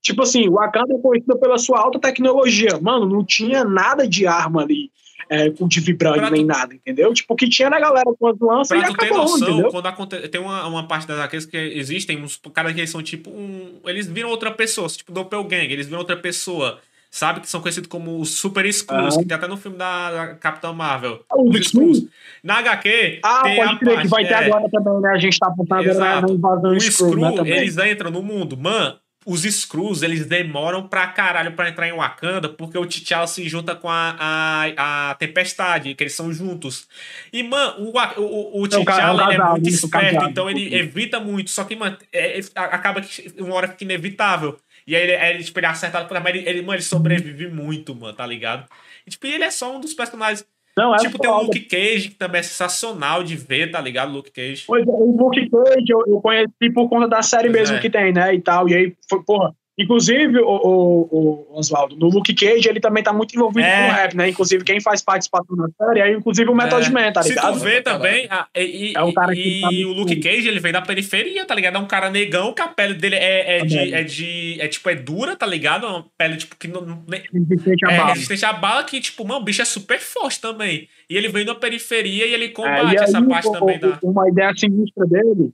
Tipo 0.00 0.22
assim, 0.22 0.48
o 0.48 0.54
Wakanda 0.54 0.94
é 0.94 0.98
conhecido 0.98 1.38
pela 1.38 1.58
sua 1.58 1.80
alta 1.80 1.98
tecnologia. 1.98 2.78
Mano, 2.80 3.06
não 3.06 3.24
tinha 3.24 3.64
nada 3.64 4.06
de 4.08 4.26
arma 4.26 4.62
ali. 4.62 4.90
É, 5.30 5.48
de 5.48 5.80
vibrante 5.80 6.30
nem 6.30 6.44
nada, 6.44 6.74
entendeu? 6.74 7.12
Tipo, 7.12 7.34
o 7.34 7.36
que 7.36 7.48
tinha 7.48 7.68
na 7.68 7.78
galera 7.78 8.10
com 8.18 8.28
as 8.28 8.38
lanças 8.38 8.68
pra 8.68 8.88
e 8.88 8.90
acabou, 8.90 9.18
noção, 9.18 9.48
entendeu? 9.48 9.70
Quando 9.70 9.86
acontece, 9.86 10.28
tem 10.28 10.40
uma, 10.40 10.66
uma 10.66 10.88
parte 10.88 11.06
das 11.06 11.18
HQs 11.18 11.46
que 11.46 11.56
existem 11.56 12.22
uns 12.22 12.40
caras 12.52 12.72
que 12.72 12.86
são 12.86 13.02
tipo 13.02 13.30
um, 13.30 13.80
eles 13.84 14.06
viram 14.06 14.30
outra 14.30 14.50
pessoa, 14.50 14.88
tipo 14.88 15.12
Doppelganger, 15.12 15.72
eles 15.72 15.86
viram 15.86 15.98
outra 15.98 16.16
pessoa 16.16 16.78
sabe? 17.10 17.40
Que 17.40 17.48
são 17.48 17.60
conhecidos 17.60 17.88
como 17.88 18.20
os 18.20 18.34
Super 18.34 18.66
Skrulls, 18.66 19.16
ah. 19.16 19.18
que 19.18 19.26
tem 19.26 19.36
até 19.36 19.46
no 19.46 19.56
filme 19.56 19.76
da, 19.76 20.36
Capitã 20.40 20.72
Marvel. 20.72 21.24
Ah, 21.30 21.40
os 21.40 21.56
Skrulls. 21.60 22.08
Na 22.42 22.58
HQ. 22.58 23.20
Ah, 23.22 23.42
tem 23.42 23.56
pode 23.56 23.78
crer 23.78 24.02
que 24.02 24.08
vai 24.08 24.24
ter 24.24 24.34
é... 24.34 24.36
agora 24.36 24.68
também, 24.70 25.00
né? 25.00 25.10
A 25.10 25.18
gente 25.18 25.38
tá 25.38 25.48
apontando 25.48 25.94
na 25.94 26.20
invasão 26.20 26.70
o 26.70 26.76
Skrull, 26.76 27.42
né, 27.42 27.50
eles 27.50 27.76
entram 27.78 28.10
no 28.10 28.22
mundo. 28.22 28.56
Mano, 28.56 28.96
os 29.26 29.44
Skrulls, 29.44 30.02
eles 30.02 30.26
demoram 30.26 30.88
pra 30.88 31.06
caralho 31.08 31.52
pra 31.52 31.68
entrar 31.68 31.88
em 31.88 31.92
Wakanda, 31.92 32.48
porque 32.48 32.78
o 32.78 32.86
T'Challa 32.86 33.26
se 33.26 33.46
junta 33.48 33.74
com 33.74 33.88
a, 33.88 34.16
a, 34.18 35.10
a 35.10 35.14
Tempestade, 35.16 35.94
que 35.94 36.02
eles 36.02 36.14
são 36.14 36.32
juntos. 36.32 36.88
E, 37.32 37.42
mano, 37.42 37.84
o, 37.84 37.92
o, 38.20 38.62
o 38.62 38.66
é 38.66 38.68
T'Challa 38.68 39.34
é 39.34 39.38
muito 39.38 39.68
esperto, 39.68 40.24
então 40.24 40.48
ele 40.48 40.74
evita 40.74 41.20
muito. 41.20 41.50
Só 41.50 41.64
que, 41.64 41.76
mano, 41.76 41.98
é, 42.12 42.38
é, 42.38 42.42
acaba 42.54 43.00
que 43.00 43.34
uma 43.38 43.54
hora 43.54 43.68
fica 43.68 43.84
inevitável. 43.84 44.58
E 44.86 44.96
aí 44.96 45.02
ele, 45.02 45.12
ele, 45.12 45.44
tipo, 45.44 45.58
ele 45.58 45.66
é 45.66 45.70
mas 45.70 46.34
ele, 46.34 46.48
ele, 46.48 46.62
mano, 46.62 46.76
ele 46.76 46.82
sobrevive 46.82 47.48
muito, 47.48 47.94
mano, 47.94 48.14
tá 48.14 48.26
ligado? 48.26 48.66
E, 49.06 49.10
tipo, 49.10 49.26
ele 49.26 49.44
é 49.44 49.50
só 49.50 49.76
um 49.76 49.80
dos 49.80 49.92
personagens. 49.92 50.46
Não, 50.78 50.94
é 50.94 50.98
tipo, 50.98 51.16
foda. 51.16 51.22
tem 51.22 51.30
o 51.30 51.42
Luke 51.42 51.60
Cage, 51.60 52.08
que 52.10 52.14
também 52.14 52.38
é 52.38 52.42
sensacional 52.42 53.24
de 53.24 53.34
ver, 53.34 53.72
tá 53.72 53.80
ligado? 53.80 54.12
Luke 54.12 54.30
Cage. 54.30 54.62
Pois 54.64 54.86
é, 54.86 54.90
o 54.90 55.16
Luke 55.16 55.50
Cage 55.50 55.86
eu, 55.88 56.04
eu 56.06 56.20
conheci 56.20 56.72
por 56.72 56.88
conta 56.88 57.08
da 57.08 57.20
série 57.20 57.48
pois 57.48 57.62
mesmo 57.62 57.76
é. 57.76 57.80
que 57.80 57.90
tem, 57.90 58.12
né? 58.12 58.32
E 58.32 58.40
tal. 58.40 58.68
E 58.68 58.74
aí, 58.74 58.94
foi, 59.10 59.20
porra, 59.24 59.52
Inclusive, 59.78 60.40
o, 60.40 60.44
o, 60.44 61.48
o 61.52 61.58
Oswaldo, 61.58 61.96
no 61.96 62.08
Luke 62.08 62.34
Cage, 62.34 62.68
ele 62.68 62.80
também 62.80 63.00
tá 63.00 63.12
muito 63.12 63.32
envolvido 63.36 63.64
é. 63.64 63.86
com 63.86 63.92
o 63.92 63.94
rap, 63.94 64.16
né? 64.16 64.28
Inclusive, 64.28 64.64
quem 64.64 64.80
faz 64.80 65.00
participação 65.00 65.54
na 65.54 65.68
série 65.78 66.00
é 66.00 66.12
inclusive 66.12 66.50
o 66.50 66.54
Method 66.54 66.88
é. 66.88 66.90
Man, 66.90 67.12
tá 67.12 67.22
ligado? 67.22 67.54
Se 67.54 67.60
tu 67.60 67.64
vê 67.64 67.80
também, 67.80 68.26
a, 68.28 68.48
e, 68.56 68.92
é 68.96 69.02
um 69.04 69.12
cara 69.12 69.32
que 69.32 69.60
tá 69.60 69.72
e 69.72 69.84
o 69.84 69.92
Luke 69.92 70.16
Cage, 70.16 70.48
ele 70.48 70.58
vem 70.58 70.72
da 70.72 70.82
periferia, 70.82 71.44
tá 71.44 71.54
ligado? 71.54 71.76
É 71.76 71.78
um 71.78 71.86
cara 71.86 72.10
negão, 72.10 72.52
que 72.52 72.60
a 72.60 72.66
pele 72.66 72.94
dele 72.94 73.14
é, 73.14 73.58
é, 73.58 73.64
de, 73.64 73.94
é 73.94 74.02
de. 74.02 74.60
É 74.60 74.66
tipo, 74.66 74.90
é 74.90 74.96
dura, 74.96 75.36
tá 75.36 75.46
ligado? 75.46 75.86
É 75.86 75.88
uma 75.90 76.04
pele, 76.18 76.36
tipo, 76.36 76.56
que 76.56 76.66
não. 76.66 77.04
resistente 77.32 77.86
a 77.86 77.92
é, 77.92 77.96
bala. 77.96 78.12
resistente 78.14 78.44
a 78.44 78.52
bala, 78.52 78.82
que, 78.82 79.00
tipo, 79.00 79.24
mano, 79.24 79.40
o 79.40 79.44
bicho 79.44 79.62
é 79.62 79.64
super 79.64 80.00
forte 80.00 80.40
também. 80.40 80.88
E 81.08 81.16
ele 81.16 81.28
vem 81.28 81.44
da 81.44 81.54
periferia 81.54 82.26
e 82.26 82.34
ele 82.34 82.48
combate 82.48 82.96
é, 82.96 83.00
e 83.00 83.04
essa 83.04 83.22
parte 83.22 83.52
também 83.52 83.78
da. 83.78 83.96
Uma 84.02 84.28
ideia 84.28 84.52
sinistra 84.56 85.06
dele 85.06 85.52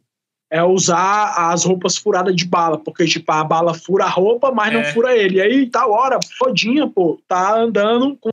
é 0.50 0.62
usar 0.62 1.34
as 1.50 1.64
roupas 1.64 1.96
furadas 1.96 2.34
de 2.34 2.44
bala, 2.44 2.78
porque, 2.78 3.04
tipo, 3.06 3.30
a 3.32 3.42
bala 3.42 3.74
fura 3.74 4.04
a 4.04 4.08
roupa, 4.08 4.52
mas 4.52 4.72
é. 4.72 4.76
não 4.76 4.84
fura 4.92 5.16
ele. 5.16 5.36
E 5.36 5.40
aí, 5.40 5.66
tal 5.70 5.90
hora, 5.90 6.18
todinha, 6.38 6.88
pô, 6.88 7.20
tá 7.26 7.56
andando 7.56 8.16
com 8.20 8.30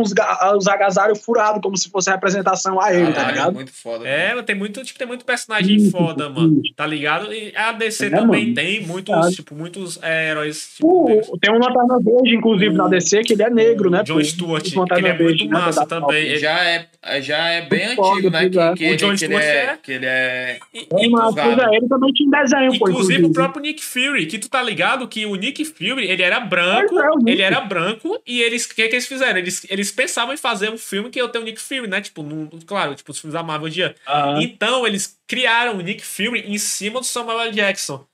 uns, 0.00 0.12
os 0.56 0.66
agasalhos 0.66 1.22
furados, 1.22 1.60
como 1.62 1.76
se 1.76 1.90
fosse 1.90 2.10
representação 2.10 2.80
a 2.80 2.94
ele, 2.94 3.12
tá 3.12 3.30
ligado? 3.30 3.54
Muito 3.54 3.72
foda. 3.72 4.06
É, 4.06 4.40
tem 4.42 4.56
muito, 4.56 4.82
tipo, 4.84 4.98
tem 4.98 5.08
muito 5.08 5.24
personagem 5.24 5.90
foda, 5.90 6.28
mano. 6.28 6.60
Tá 6.76 6.86
ligado? 6.86 7.32
E 7.32 7.52
a 7.56 7.72
DC 7.72 8.06
é, 8.06 8.10
também 8.10 8.44
mano. 8.44 8.54
tem 8.54 8.86
muitos, 8.86 9.26
é. 9.26 9.30
tipo, 9.30 9.54
muitos 9.54 9.98
é, 10.02 10.30
heróis. 10.30 10.74
Tipo, 10.74 11.38
tem 11.40 11.52
um 11.52 11.58
Lanterna 11.58 11.98
Verde, 12.00 12.36
inclusive, 12.36 12.74
o, 12.74 12.76
na 12.76 12.88
DC, 12.88 13.22
que 13.22 13.32
ele 13.32 13.42
é 13.42 13.50
negro, 13.50 13.90
né? 13.90 14.02
John 14.04 14.22
Stewart, 14.22 14.62
que 14.62 14.94
ele 14.94 15.08
é 15.08 15.18
muito 15.18 15.44
né, 15.44 15.50
massa 15.50 15.86
também. 15.86 16.24
Ele 16.24 16.38
já 16.38 16.64
é, 16.64 17.20
já 17.20 17.48
é 17.48 17.62
bem 17.62 17.86
muito 17.86 18.04
antigo, 18.04 18.22
foda, 18.22 18.42
né? 18.42 18.48
Que, 18.48 18.74
que, 18.76 18.92
o 18.92 18.96
John 18.96 19.10
que 19.10 19.16
Stewart 19.18 19.44
ele 19.44 19.52
é, 19.52 19.64
é, 19.64 19.78
que 19.82 19.92
ele 19.92 20.06
é. 20.06 20.58
é 20.74 21.08
mas, 21.08 21.36
é, 21.36 21.76
ele 21.76 21.88
também 21.88 22.12
tinha 22.12 22.30
desenho, 22.30 22.74
inclusive, 22.74 22.78
pô, 22.78 22.88
inclusive 22.90 23.24
o 23.24 23.32
próprio 23.32 23.62
Nick 23.62 23.82
Fury, 23.82 24.26
que 24.26 24.38
tu 24.38 24.48
tá 24.48 24.62
ligado 24.62 25.06
que 25.08 25.26
o 25.26 25.34
Nick 25.34 25.64
Fury, 25.64 26.08
ele 26.08 26.22
era 26.22 26.40
branco, 26.40 26.94
ele 27.26 27.42
era 27.42 27.60
branco 27.60 28.20
e 28.26 28.40
eles, 28.40 28.64
o 28.64 28.74
que, 28.74 28.88
que 28.88 28.94
eles 28.94 29.06
fizeram? 29.06 29.38
Eles, 29.38 29.66
eles 29.68 29.87
eles 29.88 29.92
pensavam 29.92 30.34
em 30.34 30.36
fazer 30.36 30.70
um 30.70 30.78
filme 30.78 31.10
que 31.10 31.20
eu 31.20 31.28
tenho 31.28 31.42
o 31.42 31.46
Nick 31.46 31.60
Fury, 31.60 31.88
né? 31.88 32.00
Tipo, 32.00 32.22
no, 32.22 32.48
claro, 32.64 32.94
tipo, 32.94 33.10
os 33.10 33.18
filmes 33.18 33.34
da 33.34 33.42
Marvel 33.42 33.68
dia. 33.68 33.94
Aham. 34.06 34.42
Então, 34.42 34.86
eles 34.86 35.18
criaram 35.26 35.78
o 35.78 35.80
Nick 35.80 36.04
Fury 36.04 36.40
em 36.40 36.58
cima 36.58 37.00
do 37.00 37.06
Samuel 37.06 37.40
L. 37.40 37.52
Jackson. 37.52 38.06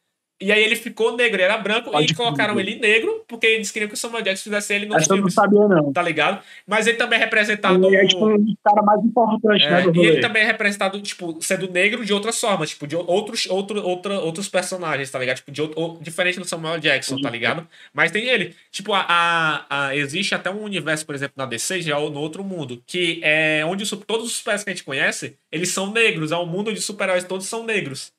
E 0.45 0.53
aí 0.53 0.63
ele 0.63 0.77
ficou 0.77 1.17
negro, 1.17 1.37
ele 1.37 1.43
era 1.45 1.57
branco, 1.57 1.91
Pode 1.91 2.13
e 2.13 2.15
colocaram 2.15 2.61
ele 2.61 2.75
negro, 2.79 3.25
porque 3.27 3.47
eles 3.47 3.71
queriam 3.71 3.89
que 3.89 3.95
o 3.95 3.97
Samuel 3.97 4.23
Jackson 4.23 4.45
fizesse 4.45 4.75
ele 4.75 4.85
nos 4.85 4.97
Essa 4.99 5.15
eu 5.15 5.23
não 5.23 5.31
sabia, 5.31 5.67
não. 5.67 5.91
tá 5.91 6.03
ligado? 6.03 6.43
Mas 6.67 6.87
ele 6.87 6.99
também 6.99 7.19
é 7.19 7.23
representado. 7.23 7.87
Ele 7.87 7.97
é 7.97 8.07
tipo 8.07 8.29
um 8.29 8.39
dos 8.39 8.55
caras 8.63 8.85
mais 8.85 9.03
importantes, 9.03 9.67
né, 9.71 9.81
É, 9.81 9.83
do 9.91 10.03
e 10.03 10.07
ele 10.07 10.21
também 10.21 10.43
é 10.43 10.47
representado, 10.47 11.01
tipo, 11.01 11.39
sendo 11.41 11.71
negro 11.71 12.05
de 12.05 12.13
outras 12.13 12.39
formas, 12.39 12.69
tipo, 12.69 12.87
de 12.87 12.95
outros, 12.95 13.47
outro, 13.49 13.83
outra, 13.83 14.21
outros 14.21 14.47
personagens, 14.49 15.11
tá 15.11 15.19
ligado? 15.19 15.37
Tipo, 15.37 15.51
de 15.51 15.63
outro, 15.63 15.81
ou- 15.81 15.99
diferente 16.03 16.39
do 16.39 16.45
Samuel 16.45 16.79
Jackson, 16.79 17.19
tá 17.21 17.31
ligado? 17.31 17.67
Mas 17.95 18.11
tem 18.11 18.27
ele. 18.29 18.55
Tipo, 18.71 18.93
a, 18.93 19.01
a- 19.09 19.87
a- 19.87 19.97
existe 19.97 20.35
até 20.35 20.51
um 20.51 20.63
universo, 20.63 21.07
por 21.07 21.15
exemplo, 21.15 21.35
na 21.37 21.47
DC, 21.47 21.81
já 21.81 21.95
no 21.99 22.21
outro 22.21 22.45
mundo, 22.45 22.83
que 22.87 23.21
é 23.23 23.65
onde 23.67 23.85
todos 23.97 24.27
os 24.27 24.33
super-heróis 24.37 24.65
que 24.65 24.71
a 24.71 24.73
gente 24.75 24.85
conhece, 24.85 25.37
eles 25.51 25.71
são 25.71 25.91
negros. 25.91 26.33
É 26.33 26.37
um 26.37 26.45
mundo 26.47 26.73
de 26.73 26.81
super-heróis, 26.83 27.25
todos 27.25 27.47
são 27.47 27.65
negros. 27.65 28.13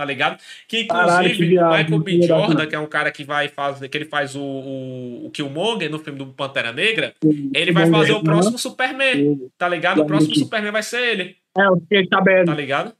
Tá 0.00 0.06
ligado? 0.06 0.38
Que 0.66 0.80
inclusive 0.80 1.36
que 1.48 1.58
o 1.58 1.68
Michael 1.70 1.98
B. 1.98 2.18
que. 2.20 2.26
Jordan, 2.26 2.66
que 2.66 2.74
é 2.74 2.78
um 2.78 2.86
cara 2.86 3.10
que 3.12 3.22
vai 3.22 3.48
fazer, 3.48 3.86
que 3.90 3.98
ele 3.98 4.06
faz 4.06 4.34
o, 4.34 4.40
o, 4.40 5.26
o 5.26 5.30
Killmonger 5.30 5.90
no 5.90 5.98
filme 5.98 6.18
do 6.18 6.26
Pantera 6.28 6.72
Negra, 6.72 7.12
ele 7.54 7.70
vai 7.70 7.86
fazer 7.90 8.12
o 8.12 8.22
próximo 8.22 8.56
Superman, 8.58 9.38
tá 9.58 9.68
ligado? 9.68 10.00
O 10.00 10.06
próximo 10.06 10.34
Superman 10.36 10.72
vai 10.72 10.82
ser 10.82 11.00
ele, 11.02 11.36
É, 11.58 11.66
eu 11.66 11.76
fiquei 11.82 12.06
sabendo. 12.08 12.46
tá 12.46 12.54
ligado? 12.54 12.94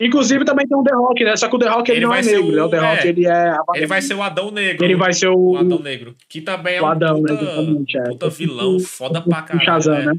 Inclusive 0.00 0.44
também 0.44 0.66
tem 0.66 0.76
o 0.76 0.82
The 0.82 0.94
Rock, 0.96 1.22
né? 1.22 1.36
Só 1.36 1.48
que 1.48 1.54
o 1.54 1.58
The 1.60 1.68
Rock 1.68 1.88
ele, 1.92 1.98
Ele 2.00 2.06
não 2.06 2.14
é 2.14 2.22
negro, 2.22 2.44
o- 2.48 2.50
né? 2.56 2.62
O 2.64 2.68
The 2.68 2.78
Rock 2.78 3.06
é. 3.06 3.08
ele 3.10 3.26
é. 3.28 3.56
Ele 3.76 3.86
vai 3.86 4.02
ser 4.02 4.14
o 4.14 4.22
Adão 4.22 4.50
Negro. 4.50 4.84
Ele 4.84 4.96
vai 4.96 5.12
ser 5.12 5.28
o 5.28 5.38
o. 5.52 5.56
Adão 5.58 5.78
Negro. 5.78 6.16
Que 6.28 6.40
também 6.40 6.74
é 6.74 6.82
o 6.82 6.84
um 6.84 6.88
Adão, 6.88 7.22
né? 7.22 7.28
puta, 7.28 7.32
Exatamente. 7.44 7.98
É. 7.98 8.02
puta 8.02 8.28
vilão, 8.30 8.80
foda 8.80 9.20
pra 9.22 9.38
O 9.38 9.44
caralho. 9.44 9.64
Shazam, 9.64 9.94
né? 9.94 10.04
né? 10.06 10.12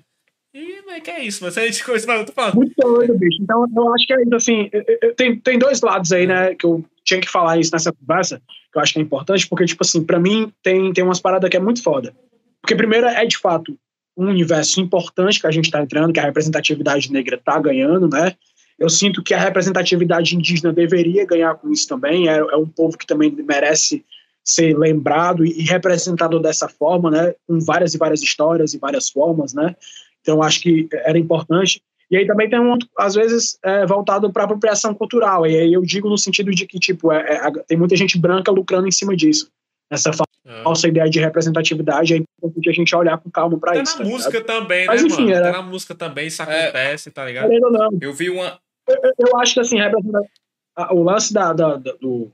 E, 0.54 0.84
mas 0.86 1.02
que 1.02 1.10
é 1.10 1.26
isso, 1.26 1.44
mas 1.44 1.58
a 1.58 1.66
gente 1.66 1.84
coisa, 1.84 2.06
mas 2.06 2.20
eu 2.20 2.26
tô 2.28 2.34
falando. 2.34 2.56
Muito 2.56 2.76
doido, 2.78 3.18
bicho. 3.18 3.42
Então, 3.42 3.66
eu 3.76 3.94
acho 3.94 4.06
que 4.06 4.14
é 4.14 4.22
isso, 4.22 4.36
assim, 4.36 4.70
tem, 5.18 5.40
tem 5.40 5.58
dois 5.58 5.82
lados 5.82 6.12
aí, 6.12 6.28
né, 6.28 6.54
que 6.54 6.66
eu 6.66 6.86
tinha 7.04 7.20
que 7.20 7.30
falar 7.30 7.58
isso 7.58 7.72
nessa 7.74 7.92
conversa, 7.92 8.40
que 8.72 8.78
eu 8.78 8.82
acho 8.82 8.94
que 8.94 9.00
é 9.00 9.02
importante, 9.02 9.48
porque, 9.48 9.66
tipo 9.66 9.84
assim, 9.84 10.04
pra 10.04 10.20
mim, 10.20 10.54
tem, 10.62 10.94
tem 10.94 11.04
umas 11.04 11.20
paradas 11.20 11.50
que 11.50 11.58
é 11.58 11.60
muito 11.60 11.82
foda. 11.82 12.14
Porque, 12.62 12.76
primeiro, 12.76 13.08
é, 13.08 13.26
de 13.26 13.38
fato, 13.38 13.76
um 14.16 14.28
universo 14.28 14.80
importante 14.80 15.42
que 15.42 15.48
a 15.48 15.52
gente 15.52 15.72
tá 15.72 15.82
entrando, 15.82 16.14
que 16.14 16.20
a 16.20 16.26
representatividade 16.26 17.12
negra 17.12 17.42
tá 17.44 17.60
ganhando, 17.60 18.08
né, 18.08 18.36
eu 18.78 18.90
sinto 18.90 19.24
que 19.24 19.34
a 19.34 19.40
representatividade 19.40 20.36
indígena 20.36 20.72
deveria 20.72 21.26
ganhar 21.26 21.56
com 21.56 21.72
isso 21.72 21.88
também, 21.88 22.30
é, 22.30 22.38
é 22.38 22.56
um 22.56 22.68
povo 22.68 22.96
que 22.96 23.08
também 23.08 23.32
merece 23.32 24.06
ser 24.44 24.78
lembrado 24.78 25.46
e 25.46 25.64
representado 25.64 26.40
dessa 26.40 26.68
forma, 26.68 27.10
né, 27.10 27.34
com 27.48 27.60
várias 27.60 27.96
e 27.96 27.98
várias 27.98 28.22
histórias 28.22 28.74
e 28.76 28.78
várias 28.78 29.10
formas, 29.10 29.54
né, 29.54 29.76
então 30.24 30.42
acho 30.42 30.62
que 30.62 30.88
era 30.92 31.20
importante. 31.20 31.82
E 32.10 32.18
aí 32.18 32.26
também 32.26 32.50
tem 32.50 32.60
um 32.60 32.78
às 32.98 33.14
vezes, 33.16 33.58
é, 33.64 33.86
voltado 33.86 34.32
para 34.32 34.44
apropriação 34.46 34.94
cultural. 34.94 35.46
E 35.46 35.56
aí 35.58 35.74
eu 35.74 35.82
digo 35.82 36.10
no 36.10 36.18
sentido 36.18 36.52
de 36.52 36.66
que, 36.66 36.80
tipo, 36.80 37.12
é, 37.12 37.22
é, 37.48 37.52
tem 37.68 37.78
muita 37.78 37.96
gente 37.96 38.18
branca 38.18 38.52
lucrando 38.52 38.88
em 38.88 38.92
cima 38.92 39.16
disso. 39.16 39.50
Essa 39.92 40.12
É. 40.46 40.64
falsa 40.64 40.88
ideia 40.88 41.10
de 41.10 41.20
representatividade 41.20 42.14
é 42.14 42.18
importante 42.18 42.70
a 42.70 42.74
gente 42.74 42.96
olhar 42.96 43.18
com 43.18 43.30
calma 43.30 43.58
para 43.60 43.82
isso. 43.82 43.98
na 44.00 44.04
tá 44.04 44.10
música 44.10 44.42
também, 44.42 44.86
Mas, 44.88 45.02
né, 45.02 45.08
enfim, 45.08 45.22
mano? 45.26 45.36
era- 45.36 45.50
Até 45.50 45.58
na 45.58 45.64
música 45.64 45.96
também 45.96 46.28
isso 46.28 46.42
acontece, 46.42 47.12
tá 47.12 47.26
ligado? 47.26 47.50
ligado? 47.50 47.98
Eu 48.02 48.14
vi 48.14 48.30
uma. 48.30 48.60
eu, 48.88 49.12
eu 49.28 49.38
acho 49.40 49.54
que 49.56 49.60
assim, 49.60 49.80
a- 49.80 50.94
o 50.94 51.04
lance 51.04 51.34
da, 51.34 51.54
da- 51.54 51.78
da- 51.78 51.94
do. 52.00 52.32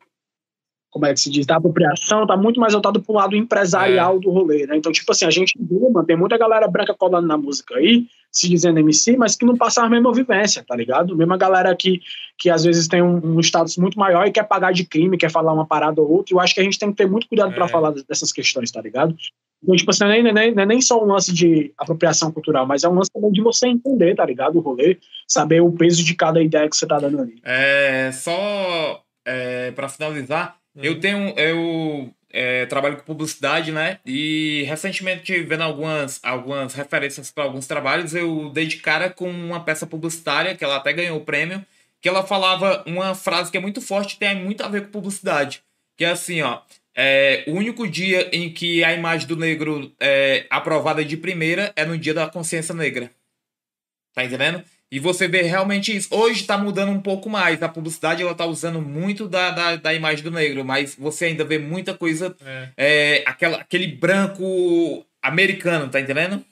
Como 0.92 1.06
é 1.06 1.14
que 1.14 1.19
se 1.19 1.30
diz? 1.30 1.45
Da 1.45 1.58
apropriação 1.58 2.26
tá 2.26 2.35
muito 2.35 2.59
mais 2.59 2.74
voltado 2.74 3.01
para 3.01 3.11
o 3.11 3.16
lado 3.16 3.35
empresarial 3.35 4.16
É. 4.16 4.19
do 4.19 4.32
rolê, 4.32 4.66
né? 4.66 4.76
Então, 4.76 4.92
tipo 4.92 5.11
assim, 5.11 5.26
a 5.26 5.30
gente 5.30 5.53
mano, 5.59 6.03
tem 6.06 6.18
muita 6.18 6.38
galera 6.38 6.68
branca 6.68 6.95
colando 6.98 7.27
na 7.27 7.38
música 7.38 7.76
aí, 7.76 8.08
se 8.32 8.50
dizendo 8.50 8.80
MC, 8.80 9.16
mas 9.18 9.35
que 9.35 9.45
não 9.45 9.56
passa 9.56 9.84
a 9.84 9.90
mesma 9.90 10.11
vivência, 10.14 10.64
tá 10.68 10.76
ligado? 10.76 11.16
Mesma 11.16 11.38
galera 11.38 11.76
que, 11.76 12.01
que 12.38 12.50
às 12.50 12.64
vezes 12.64 12.88
tem 12.88 13.01
um, 13.01 13.18
um 13.24 13.40
status 13.40 13.77
muito 13.77 14.00
maior 14.00 14.26
e 14.27 14.32
quer 14.32 14.43
pagar 14.43 14.72
de 14.74 14.84
crime, 14.85 15.18
quer 15.18 15.30
falar 15.32 15.53
uma 15.53 15.66
parada 15.66 16.01
ou 16.01 16.09
outra. 16.11 16.34
Eu 16.34 16.40
acho 16.40 16.53
que 16.56 16.59
a 16.59 16.64
gente 16.64 16.80
tem 16.80 16.90
que 16.90 16.98
ter 16.98 17.08
muito 17.08 17.27
cuidado 17.27 17.51
É. 17.51 17.56
para 17.56 17.68
falar 17.68 17.92
dessas 18.08 18.32
questões, 18.32 18.72
tá 18.72 18.82
ligado? 18.82 19.16
Então, 19.61 19.76
tipo 19.76 19.92
assim, 19.92 20.06
não 20.06 20.11
é 20.11 20.22
nem, 20.24 20.34
nem, 20.34 20.56
não 20.56 20.64
é 20.64 20.66
nem 20.66 20.82
só 20.82 21.03
um 21.03 21.08
lance 21.08 21.34
de 21.34 21.74
apropriação 21.77 22.32
cultural, 22.32 22.66
mas 22.66 22.84
é 22.84 22.90
um 22.90 22.93
lance 22.95 23.11
também 23.11 23.32
de 23.32 23.42
você 23.42 23.68
entender, 23.68 24.16
tá 24.16 24.26
ligado? 24.26 24.58
O 24.58 24.61
rolê, 24.61 24.98
saber 25.27 25.61
o 25.61 25.72
peso 25.72 26.03
de 26.03 26.16
cada 26.16 26.42
ideia 26.42 26.69
que 26.69 26.76
você 26.77 26.88
tá 26.88 26.98
dando 26.98 27.19
ali. 27.22 27.35
É, 27.43 28.09
só 28.14 29.01
é, 29.26 29.72
para 29.72 29.90
finalizar, 29.90 30.56
Eu 30.82 30.99
tenho. 30.99 31.33
Eu 31.38 32.14
é, 32.32 32.66
trabalho 32.67 32.98
com 32.98 33.03
publicidade, 33.03 33.72
né? 33.72 33.99
E 34.06 34.64
recentemente, 34.67 35.41
vendo 35.43 35.64
algumas, 35.64 36.19
algumas 36.24 36.74
referências 36.74 37.32
para 37.32 37.43
alguns 37.43 37.67
trabalhos, 37.67 38.14
eu 38.14 38.49
dei 38.49 38.67
de 38.67 38.77
cara 38.77 39.09
com 39.09 39.30
uma 39.30 39.64
peça 39.64 39.88
publicitária, 39.88 40.56
que 40.56 40.64
ela 40.64 40.77
até 40.77 40.93
ganhou 40.93 41.17
o 41.17 41.25
prêmio, 41.25 41.66
que 42.01 42.08
ela 42.08 42.25
falava 42.25 42.83
uma 42.85 43.16
frase 43.16 43.51
que 43.51 43.58
é 43.58 43.61
muito 43.61 43.82
forte 43.82 44.16
e 44.16 44.19
tem 44.19 44.35
muito 44.35 44.64
a 44.64 44.67
ver 44.67 44.83
com 44.83 44.91
publicidade. 44.91 45.64
Que 45.98 46.06
é 46.06 46.11
assim, 46.11 46.41
ó. 46.41 46.61
É, 46.95 47.43
o 47.48 47.53
único 47.53 47.88
dia 47.88 48.30
em 48.33 48.51
que 48.51 48.83
a 48.83 48.93
imagem 48.93 49.27
do 49.27 49.35
negro 49.35 49.91
é 49.99 50.45
aprovada 50.49 51.03
de 51.03 51.16
primeira 51.16 51.72
é 51.75 51.85
no 51.85 51.98
dia 51.98 52.14
da 52.14 52.27
consciência 52.27 52.75
negra. 52.75 53.11
Tá 54.14 54.24
entendendo? 54.24 54.64
E 54.92 55.00
você 55.00 55.27
vê 55.27 55.43
realmente 55.43 55.95
isso. 55.95 56.09
Hoje 56.11 56.45
tá 56.45 56.58
mudando 56.58 56.92
um 56.92 57.00
pouco 57.00 57.30
mais. 57.30 57.61
A 57.61 57.69
publicidade 57.69 58.24
ela 58.24 58.34
tá 58.34 58.45
usando 58.45 58.82
muito 58.82 59.27
da, 59.27 59.51
da, 59.51 59.76
da 59.76 59.93
imagem 59.93 60.24
do 60.24 60.32
negro, 60.32 60.66
mas 60.66 60.95
você 60.95 61.26
ainda 61.26 61.45
vê 61.45 61.59
muita 61.59 61.93
coisa. 61.93 62.35
É. 62.43 62.69
É, 62.76 63.24
aquela, 63.26 63.58
aquele 63.58 63.88
branco 63.88 65.06
americano, 65.22 65.90
tá 65.90 66.00
entendendo? 66.00 66.43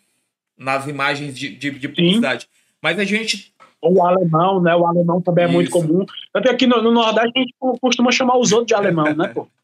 Nas 0.56 0.88
imagens 0.88 1.36
de, 1.36 1.50
de, 1.50 1.72
de 1.72 1.88
publicidade. 1.90 2.48
Mas 2.82 3.00
a 3.00 3.04
gente. 3.04 3.52
Ou 3.82 3.96
o 3.96 4.06
alemão, 4.06 4.62
né? 4.62 4.76
O 4.76 4.86
alemão 4.86 5.20
também 5.20 5.46
é 5.46 5.48
muito 5.48 5.70
Isso. 5.70 5.80
comum. 5.80 6.06
Tanto 6.32 6.44
que 6.44 6.50
aqui 6.50 6.68
no, 6.68 6.82
no 6.82 6.92
Nordeste 6.92 7.32
a 7.36 7.40
gente 7.40 7.56
costuma 7.82 8.12
chamar 8.12 8.38
os 8.38 8.52
outros 8.52 8.68
de 8.68 8.76
alemão, 8.76 9.16
né, 9.16 9.30
pô? 9.30 9.48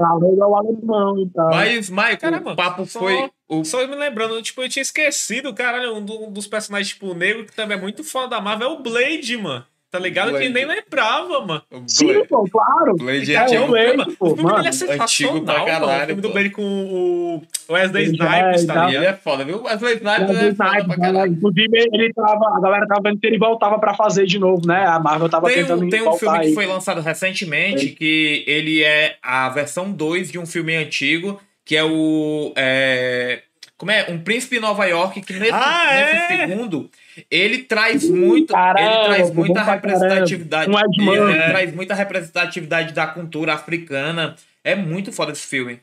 Além 0.00 0.38
é 0.38 0.44
o 0.44 0.54
alemão 0.54 1.18
e 1.20 1.28
tal. 1.30 1.50
Mas, 1.50 1.90
Michael, 1.90 2.18
Caramba, 2.18 2.52
o 2.52 2.56
papo 2.56 2.86
só- 2.86 3.00
foi. 3.00 3.30
O, 3.48 3.64
Só 3.64 3.86
me 3.86 3.94
lembrando, 3.96 4.40
tipo, 4.42 4.62
eu 4.62 4.68
tinha 4.68 4.82
esquecido, 4.82 5.52
caralho, 5.54 5.96
um, 5.96 6.04
do- 6.04 6.24
um 6.26 6.30
dos 6.30 6.46
personagens, 6.46 6.90
tipo, 6.92 7.14
negro, 7.14 7.46
que 7.46 7.54
também 7.56 7.76
é 7.76 7.80
muito 7.80 8.04
foda 8.04 8.28
da 8.28 8.40
Marvel, 8.40 8.68
é 8.68 8.72
o 8.72 8.82
Blade, 8.82 9.36
mano. 9.38 9.64
Tá 9.90 9.98
ligado? 9.98 10.30
Blade. 10.30 10.46
Que 10.48 10.52
nem 10.52 10.66
lembrava, 10.66 11.40
mano. 11.46 11.62
Sim, 11.86 12.06
Blade- 12.12 12.28
pô, 12.28 12.46
claro. 12.50 12.94
Blade 12.96 13.32
É, 13.34 13.36
é 13.36 13.40
o 13.40 13.44
antigo. 13.44 13.66
Blade, 13.68 13.96
mano, 13.96 14.12
pô, 14.18 14.26
o 14.26 14.28
filme 14.28 14.42
mano. 14.42 14.56
dele 14.56 14.68
é 14.68 14.72
sensacional, 14.72 15.04
antigo 15.04 15.44
pra 15.46 15.54
mano. 15.54 15.64
O 15.64 15.66
caralho, 15.88 16.06
filme 16.06 16.20
do 16.22 16.28
Blade 16.30 16.50
com 16.50 16.62
o 16.62 17.42
Wesley 17.72 18.04
Snipes, 18.04 18.64
é, 18.64 18.66
tá 18.66 18.74
ligado? 18.86 18.92
ele 18.94 19.06
é 19.06 19.12
foda, 19.14 19.44
viu? 19.44 19.62
Wesley 19.62 19.94
Snipes 19.94 20.28
Wesley 20.28 20.48
é 20.50 20.54
foda 20.54 20.84
pra 20.84 20.96
caralho. 20.98 21.32
Inclusive, 21.32 21.88
ele 21.92 22.12
tava, 22.12 22.56
a 22.56 22.60
galera 22.60 22.86
tava 22.86 23.00
vendo 23.02 23.18
que 23.18 23.26
ele 23.26 23.38
voltava 23.38 23.78
pra 23.78 23.94
fazer 23.94 24.26
de 24.26 24.38
novo, 24.38 24.66
né? 24.66 24.84
A 24.86 24.98
Marvel 25.00 25.28
tava 25.30 25.46
Tem 25.48 25.56
tentando 25.62 25.88
tem 25.88 26.02
um 26.02 26.04
voltar 26.04 26.18
filme 26.18 26.38
que 26.40 26.46
aí. 26.48 26.54
foi 26.54 26.66
lançado 26.66 27.00
recentemente, 27.00 27.86
que 27.88 28.44
ele 28.46 28.82
é 28.84 29.16
a 29.22 29.48
versão 29.48 29.90
2 29.90 30.30
de 30.30 30.38
um 30.38 30.44
filme 30.44 30.76
antigo, 30.76 31.40
que 31.64 31.74
é 31.76 31.82
o. 31.84 32.52
é, 32.56 33.40
como 33.78 33.90
é? 33.92 34.10
Um 34.10 34.18
Príncipe 34.18 34.56
em 34.56 34.60
Nova 34.60 34.84
York, 34.84 35.22
que 35.22 35.32
nesse, 35.32 35.52
Ah, 35.52 35.86
nesse 35.94 36.32
é? 36.34 36.46
segundo 36.48 36.90
ele 37.30 37.58
traz 37.58 38.08
muito. 38.10 38.52
caramba, 38.52 38.80
ele 38.80 39.04
traz 39.06 39.30
muita 39.32 39.62
representatividade. 39.62 40.70
Um 40.70 40.78
Ed 40.78 41.30
ele, 41.32 41.34
traz 41.48 41.74
muita 41.74 41.94
representatividade 41.94 42.92
da 42.92 43.06
cultura 43.06 43.54
africana. 43.54 44.34
É 44.62 44.74
muito 44.74 45.12
foda 45.12 45.32
esse 45.32 45.46
filme. 45.46 45.80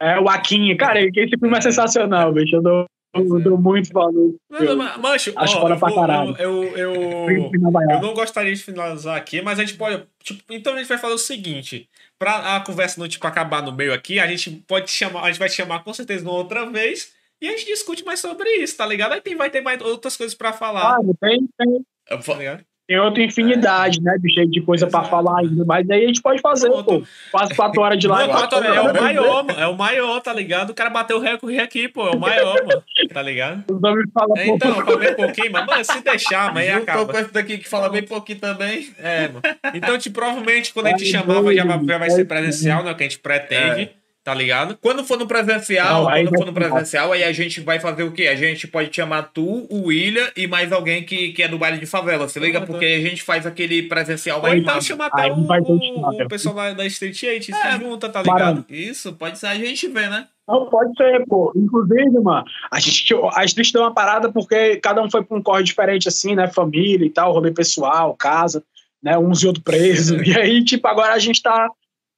É 0.00 0.18
o 0.18 0.28
Akinha. 0.28 0.76
Cara, 0.76 1.00
esse 1.00 1.38
filme 1.38 1.54
é, 1.54 1.58
É. 1.58 1.60
sensacional, 1.60 2.32
bicho. 2.32 2.56
Eu 2.56 2.62
dou, 2.62 2.86
eu 3.14 3.40
dou 3.40 3.58
muito 3.58 3.92
valor. 3.92 4.34
Não, 4.50 4.76
não, 4.76 4.98
Mancho, 5.00 5.32
Acho 5.36 5.58
ó, 5.58 5.60
foda 5.60 5.74
eu, 5.74 5.78
pra 5.78 5.94
caralho. 5.94 6.36
eu, 6.38 6.64
eu, 6.76 6.94
eu, 7.28 7.50
eu 7.90 8.00
não 8.00 8.14
gostaria 8.14 8.52
de 8.54 8.62
finalizar 8.62 9.16
aqui, 9.16 9.40
mas 9.42 9.58
a 9.60 9.64
gente 9.64 9.76
pode. 9.76 10.02
Tipo, 10.22 10.42
então 10.50 10.74
a 10.74 10.78
gente 10.78 10.88
vai 10.88 10.98
fazer 10.98 11.14
o 11.14 11.18
seguinte: 11.18 11.88
pra 12.22 12.54
a 12.54 12.60
conversa 12.60 13.00
não 13.00 13.08
tipo, 13.08 13.26
acabar 13.26 13.60
no 13.64 13.72
meio 13.72 13.92
aqui, 13.92 14.20
a 14.20 14.28
gente 14.28 14.48
pode 14.68 14.88
chamar, 14.88 15.22
a 15.24 15.26
gente 15.26 15.40
vai 15.40 15.48
te 15.48 15.56
chamar 15.56 15.82
com 15.82 15.92
certeza 15.92 16.22
uma 16.22 16.32
outra 16.32 16.70
vez 16.70 17.12
e 17.40 17.48
a 17.48 17.50
gente 17.50 17.66
discute 17.66 18.04
mais 18.04 18.20
sobre 18.20 18.48
isso, 18.58 18.76
tá 18.76 18.86
ligado? 18.86 19.14
Aí 19.14 19.20
tem, 19.20 19.34
vai 19.34 19.50
ter 19.50 19.60
mais 19.60 19.80
outras 19.80 20.16
coisas 20.16 20.32
pra 20.32 20.52
falar, 20.52 20.82
Claro, 20.82 21.16
tem, 21.20 21.48
tem, 21.58 21.86
Eu 22.08 22.20
tá 22.20 22.34
ligado? 22.34 22.64
Tem 22.86 22.98
outra 22.98 23.22
infinidade, 23.22 24.02
né, 24.02 24.16
bicho, 24.18 24.44
de 24.48 24.60
coisa 24.60 24.86
pra 24.86 25.00
Exato. 25.00 25.10
falar 25.10 25.40
ainda. 25.40 25.64
Mas 25.64 25.88
aí 25.88 26.04
a 26.04 26.06
gente 26.06 26.20
pode 26.20 26.40
fazer, 26.40 26.68
Pronto. 26.68 27.00
pô. 27.00 27.02
Quase 27.30 27.54
quatro 27.54 27.80
horas 27.80 27.98
de 27.98 28.08
live. 28.08 28.30
quatro 28.30 28.58
horas, 28.58 28.76
é 28.76 28.80
o 28.80 28.94
maior, 29.00 29.44
mano. 29.44 29.60
É 29.60 29.66
o 29.66 29.76
maior, 29.76 30.20
tá 30.20 30.32
ligado? 30.32 30.70
O 30.70 30.74
cara 30.74 30.90
bateu 30.90 31.16
o 31.16 31.20
recorde 31.20 31.58
aqui, 31.58 31.88
pô. 31.88 32.08
É 32.08 32.10
o 32.10 32.18
maior, 32.18 32.56
mano. 32.66 32.82
Tá 33.12 33.22
ligado? 33.22 33.64
Os 33.70 33.82
homens 33.82 34.10
falam, 34.12 34.36
É, 34.36 34.46
então, 34.48 34.78
eu 34.78 34.84
falei 34.84 35.12
um 35.12 35.14
pouquinho, 35.14 35.52
mas, 35.52 35.66
mano, 35.66 35.84
se 35.84 36.00
deixar, 36.02 36.52
mas 36.52 36.68
aí 36.68 36.74
acaba. 36.74 37.12
com 37.12 37.18
esse 37.18 37.32
daqui 37.32 37.58
que 37.58 37.68
fala 37.68 37.88
bem 37.88 38.02
pouquinho 38.02 38.40
também. 38.40 38.90
É, 38.98 39.28
mano. 39.28 39.42
Então, 39.74 39.96
tipo, 39.96 40.16
provavelmente 40.16 40.72
quando 40.72 40.86
a 40.86 40.90
gente 40.90 41.06
chamava 41.06 41.54
já 41.54 41.64
vai, 41.98 42.10
ser 42.10 42.24
presencial, 42.24 42.82
né? 42.82 42.90
O 42.92 42.94
que 42.96 43.04
a 43.04 43.08
gente 43.08 43.18
pretende, 43.18 43.90
tá 44.24 44.32
ligado? 44.34 44.78
Quando 44.80 45.04
for 45.04 45.18
no 45.18 45.26
presencial, 45.26 46.02
Não, 46.02 46.08
aí 46.08 46.24
quando 46.24 46.30
vai 46.30 46.38
for 46.38 46.46
no 46.46 46.52
ficar. 46.52 46.70
presencial, 46.70 47.12
aí 47.12 47.24
a 47.24 47.32
gente 47.32 47.60
vai 47.60 47.80
fazer 47.80 48.04
o 48.04 48.12
quê? 48.12 48.28
A 48.28 48.36
gente 48.36 48.68
pode 48.68 48.94
chamar 48.94 49.22
tu, 49.34 49.66
o 49.68 49.86
William 49.86 50.30
e 50.36 50.46
mais 50.46 50.72
alguém 50.72 51.02
que, 51.04 51.32
que 51.32 51.42
é 51.42 51.48
do 51.48 51.58
baile 51.58 51.78
de 51.78 51.86
favela, 51.86 52.28
se 52.28 52.38
liga? 52.38 52.60
Uhum. 52.60 52.66
Porque 52.66 52.84
a 52.84 53.00
gente 53.00 53.22
faz 53.22 53.46
aquele 53.46 53.82
presencial 53.84 54.40
mais 54.40 54.60
então 54.60 54.80
chamar 54.80 55.06
até 55.06 55.32
o, 55.32 55.44
vai 55.44 55.60
o, 55.60 55.74
o 55.74 56.28
pessoal 56.28 56.54
da, 56.54 56.72
da 56.72 56.86
Street 56.86 57.20
8, 57.22 57.44
se 57.46 57.52
É, 57.52 57.78
junta, 57.78 58.08
tá 58.08 58.22
ligado? 58.22 58.64
Isso, 58.68 59.12
pode 59.14 59.38
ser 59.38 59.46
a 59.46 59.54
gente 59.54 59.88
ver, 59.88 60.08
né? 60.08 60.28
Não, 60.46 60.66
pode 60.66 60.94
ser, 60.96 61.24
pô. 61.26 61.52
Inclusive, 61.56 62.20
mano, 62.20 62.44
a 62.70 62.80
gente, 62.80 63.14
a 63.34 63.46
gente 63.46 63.72
deu 63.72 63.82
uma 63.82 63.94
parada 63.94 64.30
porque 64.30 64.76
cada 64.76 65.02
um 65.02 65.10
foi 65.10 65.22
pra 65.22 65.36
um 65.36 65.42
corre 65.42 65.62
diferente, 65.62 66.08
assim, 66.08 66.34
né? 66.34 66.48
Família 66.48 67.06
e 67.06 67.10
tal, 67.10 67.32
rolê 67.32 67.50
pessoal, 67.50 68.14
casa, 68.14 68.62
né? 69.02 69.16
Uns 69.16 69.42
e 69.42 69.46
outros 69.46 69.64
presos. 69.64 70.20
e 70.26 70.38
aí, 70.38 70.64
tipo, 70.64 70.86
agora 70.86 71.12
a 71.12 71.18
gente 71.18 71.42
tá 71.42 71.68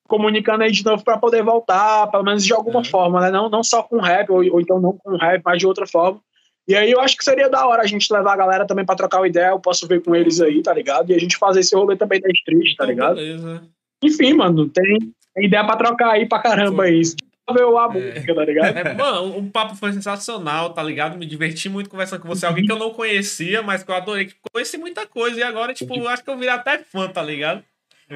comunicando 0.09 0.63
aí 0.63 0.71
de 0.71 0.85
novo 0.85 1.03
para 1.03 1.19
poder 1.19 1.43
voltar, 1.43 2.07
pelo 2.09 2.25
menos 2.25 2.45
de 2.45 2.53
alguma 2.53 2.79
uhum. 2.79 2.85
forma, 2.85 3.21
né? 3.21 3.31
Não, 3.31 3.49
não 3.49 3.63
só 3.63 3.83
com 3.83 4.01
rap, 4.01 4.31
ou, 4.31 4.39
ou, 4.53 4.61
então 4.61 4.81
não 4.81 4.93
com 4.93 5.17
rap, 5.17 5.43
mas 5.45 5.59
de 5.59 5.67
outra 5.67 5.87
forma. 5.87 6.21
E 6.67 6.75
aí 6.75 6.91
eu 6.91 7.01
acho 7.01 7.17
que 7.17 7.25
seria 7.25 7.49
da 7.49 7.67
hora 7.67 7.83
a 7.83 7.87
gente 7.87 8.13
levar 8.13 8.33
a 8.33 8.37
galera 8.37 8.67
também 8.67 8.85
para 8.85 8.97
trocar 8.97 9.21
uma 9.21 9.29
ideia, 9.29 9.49
eu 9.49 9.61
posso 9.61 9.87
ver 9.87 10.03
com 10.03 10.15
eles 10.15 10.41
aí, 10.41 10.63
tá 10.63 10.73
ligado? 10.73 11.11
E 11.11 11.15
a 11.15 11.19
gente 11.19 11.37
fazer 11.37 11.61
esse 11.61 11.75
rolê 11.75 11.97
também 11.97 12.21
da 12.21 12.29
street, 12.31 12.77
tá 12.77 12.87
ligado? 12.87 13.17
Beleza. 13.17 13.63
Enfim, 14.03 14.33
mano, 14.35 14.69
tem, 14.69 14.99
tem 15.35 15.45
ideia 15.47 15.65
para 15.65 15.77
trocar 15.77 16.11
aí 16.11 16.27
pra 16.27 16.39
caramba 16.39 16.89
isso 16.89 17.17
ver 17.53 17.63
a 17.63 17.89
música, 17.89 18.35
tá 18.35 18.45
ligado? 18.45 18.79
É, 18.79 18.95
mano, 18.95 19.39
o 19.39 19.51
papo 19.51 19.75
foi 19.75 19.93
sensacional, 19.93 20.73
tá 20.73 20.83
ligado? 20.83 21.19
Me 21.19 21.27
diverti 21.27 21.69
muito 21.69 21.91
conversando 21.91 22.23
com 22.23 22.29
você. 22.29 22.47
Alguém 22.47 22.65
que 22.65 22.73
eu 22.73 22.79
não 22.79 22.91
conhecia, 22.91 23.61
mas 23.61 23.83
que 23.83 23.91
eu 23.91 23.95
adorei. 23.95 24.31
Conheci 24.53 24.79
muita 24.79 25.07
coisa. 25.07 25.41
E 25.41 25.43
agora, 25.43 25.75
tipo, 25.75 26.09
acho 26.09 26.25
que 26.25 26.31
eu 26.31 26.39
virei 26.39 26.55
até 26.55 26.79
fã, 26.79 27.09
tá 27.09 27.23
ligado? 27.23 27.63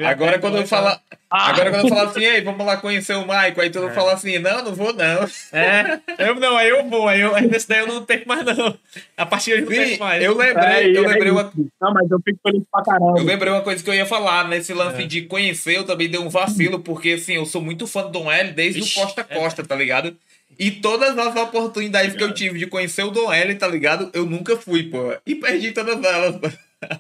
Agora 0.05 0.39
quando 0.39 0.59
eu 0.59 0.67
falar. 0.67 1.01
Ah. 1.31 1.51
Agora 1.51 1.71
quando 1.71 1.85
eu 1.85 1.89
falar 1.89 2.11
assim, 2.11 2.25
ei, 2.25 2.41
vamos 2.41 2.65
lá 2.65 2.77
conhecer 2.79 3.15
o 3.15 3.27
Maico, 3.27 3.61
aí 3.61 3.69
tu 3.69 3.81
não 3.81 3.91
é. 3.91 3.93
fala 3.93 4.15
assim, 4.15 4.39
não, 4.39 4.65
não 4.65 4.75
vou 4.75 4.93
não. 4.93 5.29
É, 5.53 6.01
eu 6.19 6.35
não, 6.37 6.57
aí 6.57 6.69
eu 6.69 6.89
vou, 6.89 7.07
aí 7.07 7.21
eu, 7.21 7.39
nesse 7.43 7.69
daí 7.69 7.81
eu 7.81 7.87
não 7.87 8.05
tenho 8.05 8.23
mais 8.27 8.45
não. 8.45 8.79
A 9.17 9.27
partir 9.27 9.57
de 9.57 9.61
não 9.63 9.69
tenho 9.69 9.99
mais. 9.99 10.23
Eu 10.23 10.37
lembrei, 10.37 10.65
é, 10.65 10.97
eu 10.97 11.07
lembrei 11.07 11.29
é 11.29 11.33
uma. 11.33 11.53
Não, 11.81 11.93
mas 11.93 12.11
eu 12.11 12.21
fico 12.25 12.39
feliz 12.43 12.63
pra 12.71 12.83
caramba. 12.83 13.19
Eu 13.19 13.25
lembrei 13.25 13.53
uma 13.53 13.63
coisa 13.63 13.83
que 13.83 13.91
eu 13.91 13.95
ia 13.95 14.07
falar, 14.07 14.49
nesse 14.49 14.73
lance 14.73 15.03
é. 15.03 15.07
de 15.07 15.23
conhecer, 15.23 15.77
eu 15.77 15.85
também 15.85 16.09
dei 16.09 16.21
um 16.21 16.31
vacilo, 16.31 16.81
porque 16.81 17.11
assim, 17.11 17.35
eu 17.35 17.47
sou 17.47 17.61
muito 17.61 17.87
fã 17.87 18.03
do 18.03 18.11
Dom 18.11 18.31
L 18.31 18.53
desde 18.53 18.81
Ixi, 18.81 18.99
o 18.99 19.03
Costa 19.03 19.21
a 19.21 19.25
Costa, 19.25 19.65
tá 19.65 19.75
ligado? 19.75 20.17
E 20.59 20.71
todas 20.71 21.17
as 21.17 21.37
oportunidades 21.37 22.17
que 22.17 22.23
eu 22.23 22.35
tive 22.35 22.59
de 22.59 22.67
conhecer 22.67 23.05
o 23.05 23.11
Dom 23.11 23.33
L, 23.33 23.55
tá 23.55 23.69
ligado? 23.69 24.11
Eu 24.13 24.27
nunca 24.27 24.57
fui, 24.57 24.85
pô. 24.85 25.15
E 25.25 25.37
perdi 25.37 25.71
todas 25.71 26.03
elas, 26.03 26.37
pô. 26.37 26.51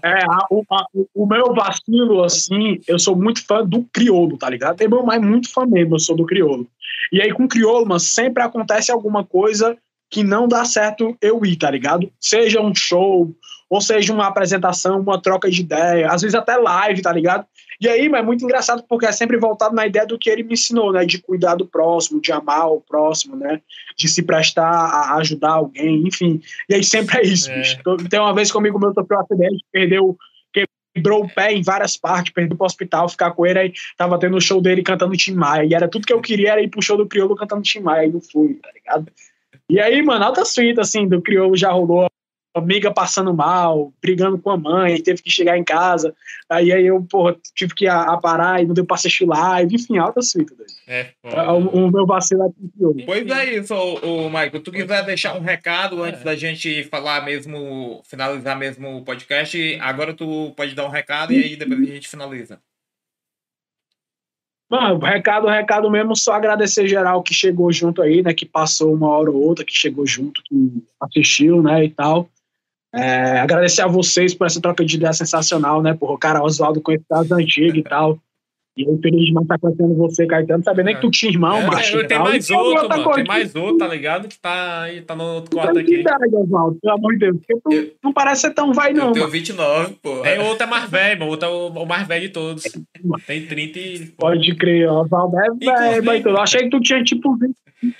É, 0.02 0.24
a, 0.24 0.46
o, 0.50 0.64
a, 0.70 0.86
o 1.14 1.26
meu 1.26 1.54
vacilo, 1.54 2.24
assim, 2.24 2.80
eu 2.86 2.98
sou 2.98 3.14
muito 3.14 3.44
fã 3.44 3.64
do 3.64 3.84
crioulo, 3.92 4.36
tá 4.36 4.50
ligado? 4.50 4.76
Tem 4.76 4.88
meu 4.88 5.04
mais 5.04 5.22
muito 5.22 5.52
fã 5.52 5.64
mesmo, 5.64 5.94
eu 5.94 6.00
sou 6.00 6.16
do 6.16 6.26
crioulo. 6.26 6.66
E 7.12 7.22
aí, 7.22 7.32
com 7.32 7.44
o 7.44 7.48
crioulo, 7.48 7.86
mano, 7.86 8.00
sempre 8.00 8.42
acontece 8.42 8.90
alguma 8.90 9.24
coisa 9.24 9.76
que 10.10 10.24
não 10.24 10.48
dá 10.48 10.64
certo 10.64 11.16
eu 11.20 11.44
ir, 11.44 11.56
tá 11.56 11.70
ligado? 11.70 12.10
Seja 12.18 12.60
um 12.60 12.74
show, 12.74 13.32
ou 13.70 13.80
seja 13.80 14.12
uma 14.12 14.26
apresentação, 14.26 15.00
uma 15.00 15.20
troca 15.20 15.50
de 15.50 15.60
ideia, 15.60 16.08
às 16.10 16.22
vezes 16.22 16.34
até 16.34 16.56
live, 16.56 17.02
tá 17.02 17.12
ligado? 17.12 17.46
E 17.80 17.88
aí, 17.88 18.08
mas 18.08 18.22
é 18.22 18.24
muito 18.24 18.44
engraçado 18.44 18.82
porque 18.88 19.06
é 19.06 19.12
sempre 19.12 19.36
voltado 19.36 19.74
na 19.74 19.86
ideia 19.86 20.06
do 20.06 20.18
que 20.18 20.30
ele 20.30 20.42
me 20.42 20.54
ensinou, 20.54 20.92
né? 20.92 21.04
De 21.04 21.18
cuidar 21.18 21.54
do 21.54 21.66
próximo, 21.66 22.20
de 22.20 22.32
amar 22.32 22.68
o 22.68 22.80
próximo, 22.80 23.36
né? 23.36 23.60
De 23.96 24.08
se 24.08 24.22
prestar 24.22 24.68
a 24.68 25.16
ajudar 25.16 25.52
alguém, 25.52 26.06
enfim. 26.06 26.40
E 26.68 26.74
aí 26.74 26.82
sempre 26.82 27.18
é 27.18 27.22
isso, 27.22 27.50
é. 27.50 27.58
bicho. 27.58 27.78
Tem 28.08 28.18
uma 28.18 28.34
vez 28.34 28.50
comigo 28.50 28.78
meu 28.78 28.92
sofreu 28.92 29.18
um 29.18 29.22
acidente, 29.22 29.64
perdeu 29.70 30.16
quebrou 30.94 31.24
o 31.24 31.28
pé 31.28 31.52
em 31.52 31.62
várias 31.62 31.96
partes, 31.96 32.32
perdeu 32.32 32.56
pro 32.56 32.66
hospital, 32.66 33.08
ficar 33.08 33.30
com 33.30 33.46
ele, 33.46 33.58
aí 33.58 33.72
tava 33.96 34.18
tendo 34.18 34.36
o 34.36 34.40
show 34.40 34.60
dele 34.60 34.82
cantando 34.82 35.16
Tim 35.16 35.34
Maia, 35.34 35.64
e 35.64 35.74
era 35.74 35.86
tudo 35.86 36.06
que 36.06 36.12
eu 36.12 36.20
queria, 36.20 36.52
era 36.52 36.62
ir 36.62 36.68
pro 36.68 36.82
show 36.82 36.96
do 36.96 37.06
Criolo 37.06 37.36
cantando 37.36 37.62
Tim 37.62 37.80
Maia, 37.80 38.02
aí 38.02 38.10
não 38.10 38.20
fui, 38.20 38.54
tá 38.54 38.70
ligado? 38.74 39.06
E 39.70 39.78
aí, 39.78 40.02
mano, 40.02 40.24
alta 40.24 40.44
suíte, 40.44 40.80
assim, 40.80 41.06
do 41.06 41.22
Criolo 41.22 41.56
já 41.56 41.70
rolou 41.70 42.08
amiga 42.58 42.92
passando 42.92 43.32
mal, 43.34 43.92
brigando 44.00 44.38
com 44.38 44.50
a 44.50 44.56
mãe, 44.56 45.02
teve 45.02 45.22
que 45.22 45.30
chegar 45.30 45.56
em 45.56 45.64
casa. 45.64 46.14
Aí, 46.48 46.72
aí 46.72 46.86
eu, 46.86 47.02
porra, 47.02 47.36
tive 47.54 47.74
que 47.74 47.86
parar 48.22 48.62
e 48.62 48.66
não 48.66 48.74
deu 48.74 48.84
pra 48.84 48.96
assistir 48.96 49.26
live, 49.26 49.74
enfim, 49.74 49.98
alta 49.98 50.22
suíte. 50.22 50.52
É, 50.86 51.12
o, 51.22 51.86
o, 51.86 51.90
meu 51.90 52.06
vacilo 52.06 52.44
é 52.44 53.04
Pois 53.04 53.26
é 53.26 53.54
isso, 53.56 53.74
o, 53.74 54.26
o 54.26 54.30
Michael. 54.30 54.62
Tu 54.62 54.72
quiser 54.72 55.04
deixar 55.04 55.36
um 55.36 55.40
recado 55.40 56.02
antes 56.02 56.22
é. 56.22 56.24
da 56.24 56.34
gente 56.34 56.84
falar 56.84 57.24
mesmo, 57.24 58.02
finalizar 58.04 58.58
mesmo 58.58 58.98
o 58.98 59.04
podcast, 59.04 59.78
agora 59.80 60.14
tu 60.14 60.52
pode 60.56 60.74
dar 60.74 60.86
um 60.86 60.90
recado 60.90 61.32
e 61.32 61.42
aí 61.42 61.56
depois 61.56 61.80
a 61.80 61.92
gente 61.92 62.08
finaliza. 62.08 62.58
Mano, 64.70 64.98
recado, 64.98 65.46
recado 65.46 65.90
mesmo, 65.90 66.14
só 66.14 66.34
agradecer 66.34 66.86
geral 66.86 67.22
que 67.22 67.32
chegou 67.32 67.72
junto 67.72 68.02
aí, 68.02 68.22
né? 68.22 68.34
Que 68.34 68.44
passou 68.44 68.92
uma 68.92 69.08
hora 69.08 69.30
ou 69.30 69.42
outra, 69.42 69.64
que 69.64 69.74
chegou 69.74 70.06
junto, 70.06 70.42
que 70.44 70.84
assistiu, 71.00 71.62
né? 71.62 71.84
E 71.84 71.88
tal. 71.88 72.28
É, 72.94 73.40
agradecer 73.40 73.82
a 73.82 73.86
vocês 73.86 74.34
por 74.34 74.46
essa 74.46 74.60
troca 74.60 74.84
de 74.84 74.96
ideia 74.96 75.12
sensacional, 75.12 75.82
né? 75.82 75.94
Por 75.94 76.10
o 76.10 76.18
cara 76.18 76.42
Oswaldo 76.42 76.80
conhecer 76.80 77.04
as 77.10 77.30
antigas 77.30 77.76
e 77.76 77.82
tal. 77.82 78.18
E 78.78 78.84
eu 78.84 78.96
feliz 79.02 79.26
demais 79.26 79.42
estar 79.42 79.58
conhecendo 79.58 79.96
você, 79.96 80.24
Caetano, 80.24 80.62
sabendo 80.62 80.86
nem 80.86 80.94
que 80.94 81.00
tu 81.00 81.10
tinha 81.10 81.32
irmão, 81.32 81.58
é, 81.58 81.66
macho. 81.66 82.06
Tem 82.06 82.16
mais 82.16 82.48
outro, 82.48 82.88
mano. 82.88 83.10
Tem 83.10 83.24
mais 83.24 83.54
outro, 83.56 83.78
tá 83.78 83.88
ligado? 83.88 84.28
Que 84.28 84.38
tá, 84.38 84.82
aí, 84.82 85.02
tá 85.02 85.16
no 85.16 85.24
outro 85.24 85.50
quarto 85.50 85.80
aqui. 85.80 85.96
Idade, 85.96 86.32
Oswaldo, 86.32 86.78
pelo 86.80 86.94
amor 86.94 87.12
de 87.14 87.18
Deus. 87.18 87.36
Tu, 87.44 87.72
eu, 87.72 87.90
não 88.04 88.12
parece 88.12 88.42
ser 88.42 88.54
tão 88.54 88.72
vai, 88.72 88.92
não. 88.92 89.08
Eu 89.08 89.12
tenho 89.14 89.28
29, 89.28 89.96
pô. 90.00 90.20
Tem 90.20 90.38
outro 90.38 90.62
é 90.62 90.66
mais 90.70 90.88
velho, 90.88 91.18
mano. 91.18 91.30
Outro 91.32 91.48
é 91.48 91.50
o, 91.50 91.66
o 91.66 91.86
mais 91.86 92.06
velho 92.06 92.22
de 92.22 92.28
todos. 92.28 92.62
Tem 93.26 93.46
30 93.46 93.78
e. 93.80 94.06
Pode 94.16 94.54
crer, 94.54 94.88
Oswaldo 94.88 95.36
é 95.36 95.48
velho, 95.50 96.04
mas 96.04 96.24
eu 96.24 96.38
achei 96.38 96.62
que 96.62 96.70
tu 96.70 96.80
tinha 96.80 97.02
tipo 97.02 97.36
20 97.36 97.52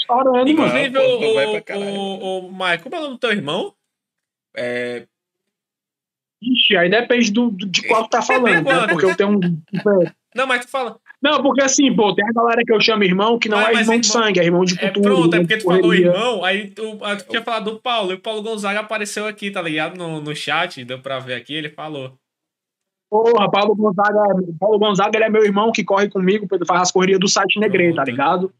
anos. 0.08 0.50
Inclusive, 0.50 0.90
mano. 0.90 1.06
o, 1.08 1.76
o, 1.76 2.44
o, 2.44 2.46
o 2.46 2.52
Maicon, 2.52 2.84
como 2.84 2.94
é 2.94 2.98
o 2.98 3.02
nome 3.02 3.14
do 3.14 3.18
teu 3.18 3.32
irmão? 3.32 3.74
É, 4.58 5.06
Ixi, 6.40 6.76
aí 6.76 6.88
depende 6.88 7.32
do, 7.32 7.50
do 7.50 7.66
de 7.66 7.86
qual 7.86 8.04
tu 8.04 8.10
tá 8.10 8.22
falando, 8.22 8.64
né? 8.64 8.86
Porque 8.88 9.04
eu 9.04 9.16
tenho 9.16 9.30
um. 9.30 9.62
Não, 10.34 10.46
mas 10.46 10.64
tu 10.64 10.70
fala. 10.70 10.96
Não, 11.20 11.42
porque 11.42 11.62
assim, 11.62 11.92
pô, 11.94 12.14
tem 12.14 12.24
a 12.24 12.32
galera 12.32 12.62
que 12.64 12.72
eu 12.72 12.80
chamo 12.80 13.02
irmão 13.02 13.38
que 13.40 13.48
não 13.48 13.58
é 13.58 13.70
irmão, 13.70 13.80
irmão 13.80 14.00
de 14.00 14.06
sangue, 14.06 14.38
é 14.38 14.44
irmão 14.44 14.64
de 14.64 14.78
cultura. 14.78 15.08
É, 15.08 15.16
pronto, 15.16 15.34
é 15.34 15.40
porque 15.40 15.56
tu 15.56 15.64
falou 15.64 15.94
irmão, 15.94 16.44
aí 16.44 16.70
tu, 16.70 16.96
tu 16.96 17.28
tinha 17.28 17.42
falado 17.42 17.72
do 17.72 17.80
Paulo, 17.80 18.12
e 18.12 18.14
o 18.14 18.20
Paulo 18.20 18.42
Gonzaga 18.42 18.80
apareceu 18.80 19.26
aqui, 19.26 19.50
tá 19.50 19.60
ligado? 19.60 19.98
No, 19.98 20.20
no 20.20 20.36
chat, 20.36 20.84
deu 20.84 21.00
pra 21.00 21.18
ver 21.18 21.34
aqui, 21.34 21.54
ele 21.54 21.70
falou. 21.70 22.16
Porra, 23.10 23.50
Paulo 23.50 23.74
Gonzaga, 23.74 24.22
Paulo 24.60 24.78
Gonzaga 24.78 25.16
ele 25.16 25.24
é 25.24 25.30
meu 25.30 25.44
irmão 25.44 25.72
que 25.72 25.82
corre 25.82 26.08
comigo, 26.08 26.46
faz 26.64 26.82
as 26.82 26.92
corridas 26.92 27.18
do 27.18 27.28
site 27.28 27.58
Negre, 27.58 27.94
tá 27.94 28.04
ligado? 28.04 28.52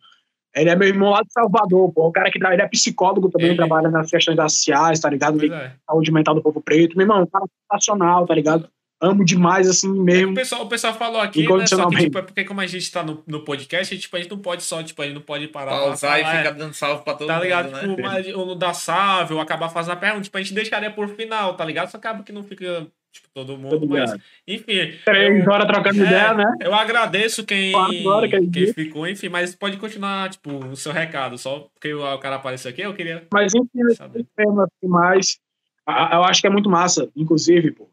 Ele 0.61 0.71
é 0.71 0.77
meu 0.77 0.89
irmão 0.89 1.11
lá 1.11 1.23
de 1.23 1.33
Salvador, 1.33 1.93
pô. 1.93 2.09
O 2.09 2.13
cara 2.13 2.31
que 2.31 2.39
ele 2.39 2.63
é 2.63 2.69
psicólogo 2.69 3.29
também, 3.31 3.49
ele... 3.49 3.57
trabalha 3.57 3.91
nas 3.91 4.11
questões 4.11 4.37
raciais, 4.37 5.01
tá 5.01 5.09
ligado? 5.11 5.45
É. 5.45 5.73
Saúde 5.87 6.13
mental 6.13 6.35
do 6.35 6.43
povo 6.43 6.61
preto. 6.61 6.97
Meu 6.97 7.05
irmão, 7.05 7.23
um 7.23 7.27
cara 7.27 7.45
sensacional, 7.71 8.27
tá 8.27 8.35
ligado? 8.35 8.69
Amo 9.01 9.25
demais, 9.25 9.69
assim, 9.69 9.89
mesmo. 9.89 10.31
É 10.31 10.33
o, 10.33 10.35
pessoal, 10.35 10.63
o 10.63 10.69
pessoal 10.69 10.93
falou 10.93 11.21
aqui, 11.21 11.49
né? 11.49 11.67
Só 11.69 11.89
que, 11.89 11.97
tipo, 11.99 12.19
é 12.19 12.23
porque 12.23 12.45
como 12.45 12.61
a 12.61 12.67
gente 12.67 12.91
tá 12.91 13.05
no, 13.05 13.23
no 13.29 13.45
podcast, 13.45 13.93
a 13.93 13.95
gente, 13.95 14.03
tipo, 14.03 14.17
a 14.17 14.19
gente 14.19 14.31
não 14.31 14.39
pode 14.39 14.65
só, 14.65 14.83
tipo, 14.83 15.01
a 15.01 15.05
gente 15.05 15.15
não 15.15 15.23
pode 15.23 15.47
parar. 15.47 15.71
Pausar 15.71 16.19
e 16.19 16.25
ficar 16.25 16.47
é, 16.47 16.53
dando 16.53 16.75
salve 16.75 17.05
pra 17.05 17.15
todo 17.15 17.29
tá 17.29 17.35
mundo. 17.35 17.43
Tá 17.43 17.45
ligado? 17.45 17.71
Né? 17.71 17.81
Tipo, 17.81 18.03
mas, 18.03 18.35
ou 18.35 18.55
dar 18.57 18.75
salve, 18.75 19.35
ou 19.35 19.41
acabar 19.41 19.69
fazendo 19.69 19.93
a 19.93 19.97
pergunta. 19.97 20.25
Tipo, 20.25 20.37
a 20.37 20.43
gente 20.43 20.53
deixaria 20.53 20.91
por 20.91 21.09
final, 21.11 21.55
tá 21.55 21.65
ligado? 21.65 21.91
Só 21.91 21.97
acaba 21.97 22.25
que 22.25 22.33
não 22.33 22.43
fica 22.43 22.89
tipo, 23.19 23.29
todo 23.35 23.59
mundo, 23.59 23.87
mas 23.89 24.15
enfim. 24.47 24.93
Três 25.05 25.47
horas 25.47 25.67
trocando 25.67 26.03
é, 26.03 26.07
ideia, 26.07 26.35
né? 26.35 26.55
Eu 26.61 26.75
agradeço 26.75 27.45
quem, 27.45 27.73
quem 28.53 28.73
ficou, 28.73 29.07
enfim, 29.07 29.29
mas 29.29 29.55
pode 29.55 29.77
continuar, 29.77 30.31
tipo, 30.31 30.51
o 30.67 30.77
seu 30.77 30.93
recado, 30.93 31.37
só 31.37 31.69
porque 31.75 31.93
o, 31.93 32.19
cara 32.19 32.37
apareceu 32.37 32.71
aqui, 32.71 32.83
eu 32.83 32.95
queria. 32.95 33.27
Mas 33.33 33.53
enfim, 33.55 33.95
saber. 33.95 34.27
mais. 34.83 35.39
Eu 35.87 36.25
acho 36.25 36.41
que 36.41 36.47
é 36.47 36.51
muito 36.51 36.69
massa, 36.69 37.09
inclusive, 37.17 37.73
pô. 37.73 37.89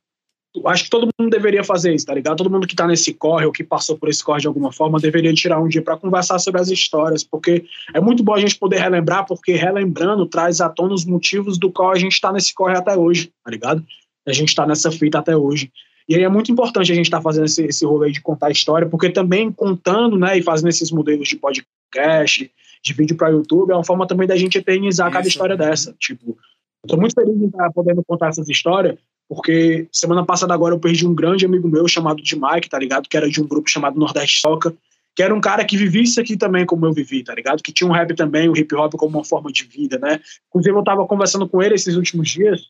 Acho 0.67 0.85
que 0.85 0.89
todo 0.89 1.09
mundo 1.19 1.29
deveria 1.29 1.65
fazer 1.65 1.93
isso, 1.93 2.05
tá 2.05 2.13
ligado? 2.13 2.37
Todo 2.37 2.49
mundo 2.49 2.65
que 2.65 2.75
tá 2.75 2.87
nesse 2.87 3.13
corre 3.13 3.45
ou 3.45 3.51
que 3.51 3.61
passou 3.61 3.97
por 3.97 4.07
esse 4.07 4.23
corre 4.23 4.39
de 4.39 4.47
alguma 4.47 4.71
forma 4.71 4.99
deveria 4.99 5.33
tirar 5.33 5.59
um 5.59 5.67
dia 5.67 5.81
para 5.81 5.97
conversar 5.97 6.39
sobre 6.39 6.61
as 6.61 6.69
histórias, 6.69 7.25
porque 7.25 7.65
é 7.93 7.99
muito 7.99 8.23
bom 8.23 8.33
a 8.33 8.39
gente 8.39 8.57
poder 8.57 8.79
relembrar, 8.79 9.25
porque 9.25 9.51
relembrando 9.51 10.25
traz 10.25 10.61
à 10.61 10.69
tona 10.69 10.93
os 10.93 11.03
motivos 11.03 11.57
do 11.57 11.69
qual 11.69 11.91
a 11.91 11.97
gente 11.97 12.21
tá 12.21 12.31
nesse 12.31 12.53
corre 12.53 12.77
até 12.77 12.95
hoje, 12.95 13.31
tá 13.43 13.51
ligado? 13.51 13.83
A 14.25 14.33
gente 14.33 14.49
está 14.49 14.65
nessa 14.65 14.91
fita 14.91 15.19
até 15.19 15.35
hoje. 15.35 15.71
E 16.07 16.15
aí 16.15 16.23
é 16.23 16.29
muito 16.29 16.51
importante 16.51 16.91
a 16.91 16.95
gente 16.95 17.05
estar 17.05 17.17
tá 17.17 17.23
fazendo 17.23 17.45
esse, 17.45 17.65
esse 17.65 17.85
rolê 17.85 18.11
de 18.11 18.21
contar 18.21 18.47
a 18.47 18.51
história, 18.51 18.87
porque 18.87 19.09
também 19.09 19.51
contando, 19.51 20.17
né, 20.17 20.37
e 20.37 20.43
fazendo 20.43 20.69
esses 20.69 20.91
modelos 20.91 21.27
de 21.27 21.35
podcast, 21.35 22.51
de 22.83 22.93
vídeo 22.93 23.15
para 23.15 23.29
YouTube, 23.29 23.71
é 23.71 23.75
uma 23.75 23.83
forma 23.83 24.05
também 24.05 24.27
da 24.27 24.35
gente 24.35 24.57
eternizar 24.57 25.07
Isso, 25.07 25.13
cada 25.13 25.27
história 25.27 25.57
dessa. 25.57 25.95
Tipo, 25.97 26.37
eu 26.83 26.89
tô 26.89 26.97
muito 26.97 27.15
feliz 27.15 27.35
em 27.35 27.47
estar 27.47 27.71
podendo 27.71 28.03
contar 28.05 28.27
essas 28.27 28.47
histórias, 28.47 28.95
porque 29.27 29.87
semana 29.91 30.23
passada 30.23 30.53
agora 30.53 30.75
eu 30.75 30.79
perdi 30.79 31.07
um 31.07 31.15
grande 31.15 31.45
amigo 31.45 31.67
meu 31.67 31.87
chamado 31.87 32.21
de 32.21 32.35
Mike, 32.35 32.69
tá 32.69 32.77
ligado? 32.77 33.09
Que 33.09 33.17
era 33.17 33.27
de 33.27 33.41
um 33.41 33.47
grupo 33.47 33.67
chamado 33.67 33.99
Nordeste 33.99 34.39
Soca, 34.39 34.71
que 35.15 35.23
era 35.23 35.33
um 35.33 35.41
cara 35.41 35.65
que 35.65 35.77
vivia 35.77 36.03
isso 36.03 36.21
aqui 36.21 36.37
também 36.37 36.65
como 36.65 36.85
eu 36.85 36.93
vivi, 36.93 37.23
tá 37.23 37.33
ligado? 37.33 37.63
Que 37.63 37.71
tinha 37.71 37.89
um 37.89 37.93
rap 37.93 38.13
também, 38.13 38.47
o 38.47 38.55
hip 38.55 38.75
hop 38.75 38.93
como 38.93 39.17
uma 39.17 39.25
forma 39.25 39.51
de 39.51 39.63
vida, 39.63 39.97
né? 39.97 40.19
Inclusive 40.49 40.77
eu 40.77 40.83
tava 40.83 41.07
conversando 41.07 41.49
com 41.49 41.63
ele 41.63 41.73
esses 41.73 41.95
últimos 41.95 42.29
dias, 42.29 42.67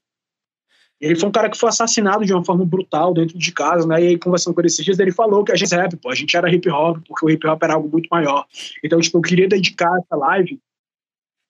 ele 1.00 1.16
foi 1.16 1.28
um 1.30 1.32
cara 1.32 1.50
que 1.50 1.58
foi 1.58 1.70
assassinado 1.70 2.26
de 2.26 2.34
uma 2.34 2.44
forma 2.44 2.66
brutal 2.66 3.14
dentro 3.14 3.38
de 3.38 3.52
casa, 3.52 3.88
né? 3.88 4.02
E 4.02 4.08
aí, 4.08 4.18
conversando 4.18 4.54
com 4.54 4.62
ele 4.62 4.68
esses 4.68 4.84
dias, 4.84 4.98
ele 5.00 5.12
falou 5.12 5.44
que 5.44 5.52
a 5.52 5.56
gente 5.56 5.74
é 5.74 5.78
rap, 5.78 5.96
pô, 5.98 6.10
a 6.10 6.16
gente 6.16 6.36
era 6.36 6.50
hip 6.54 6.70
hop, 6.70 7.00
porque 7.08 7.26
o 7.26 7.30
hip 7.30 7.46
hop 7.48 7.62
era 7.62 7.74
algo 7.74 7.90
muito 7.90 8.08
maior. 8.10 8.46
Então, 8.84 9.00
tipo, 9.00 9.18
eu 9.18 9.22
queria 9.22 9.48
dedicar 9.48 9.92
essa 10.00 10.16
live, 10.16 10.60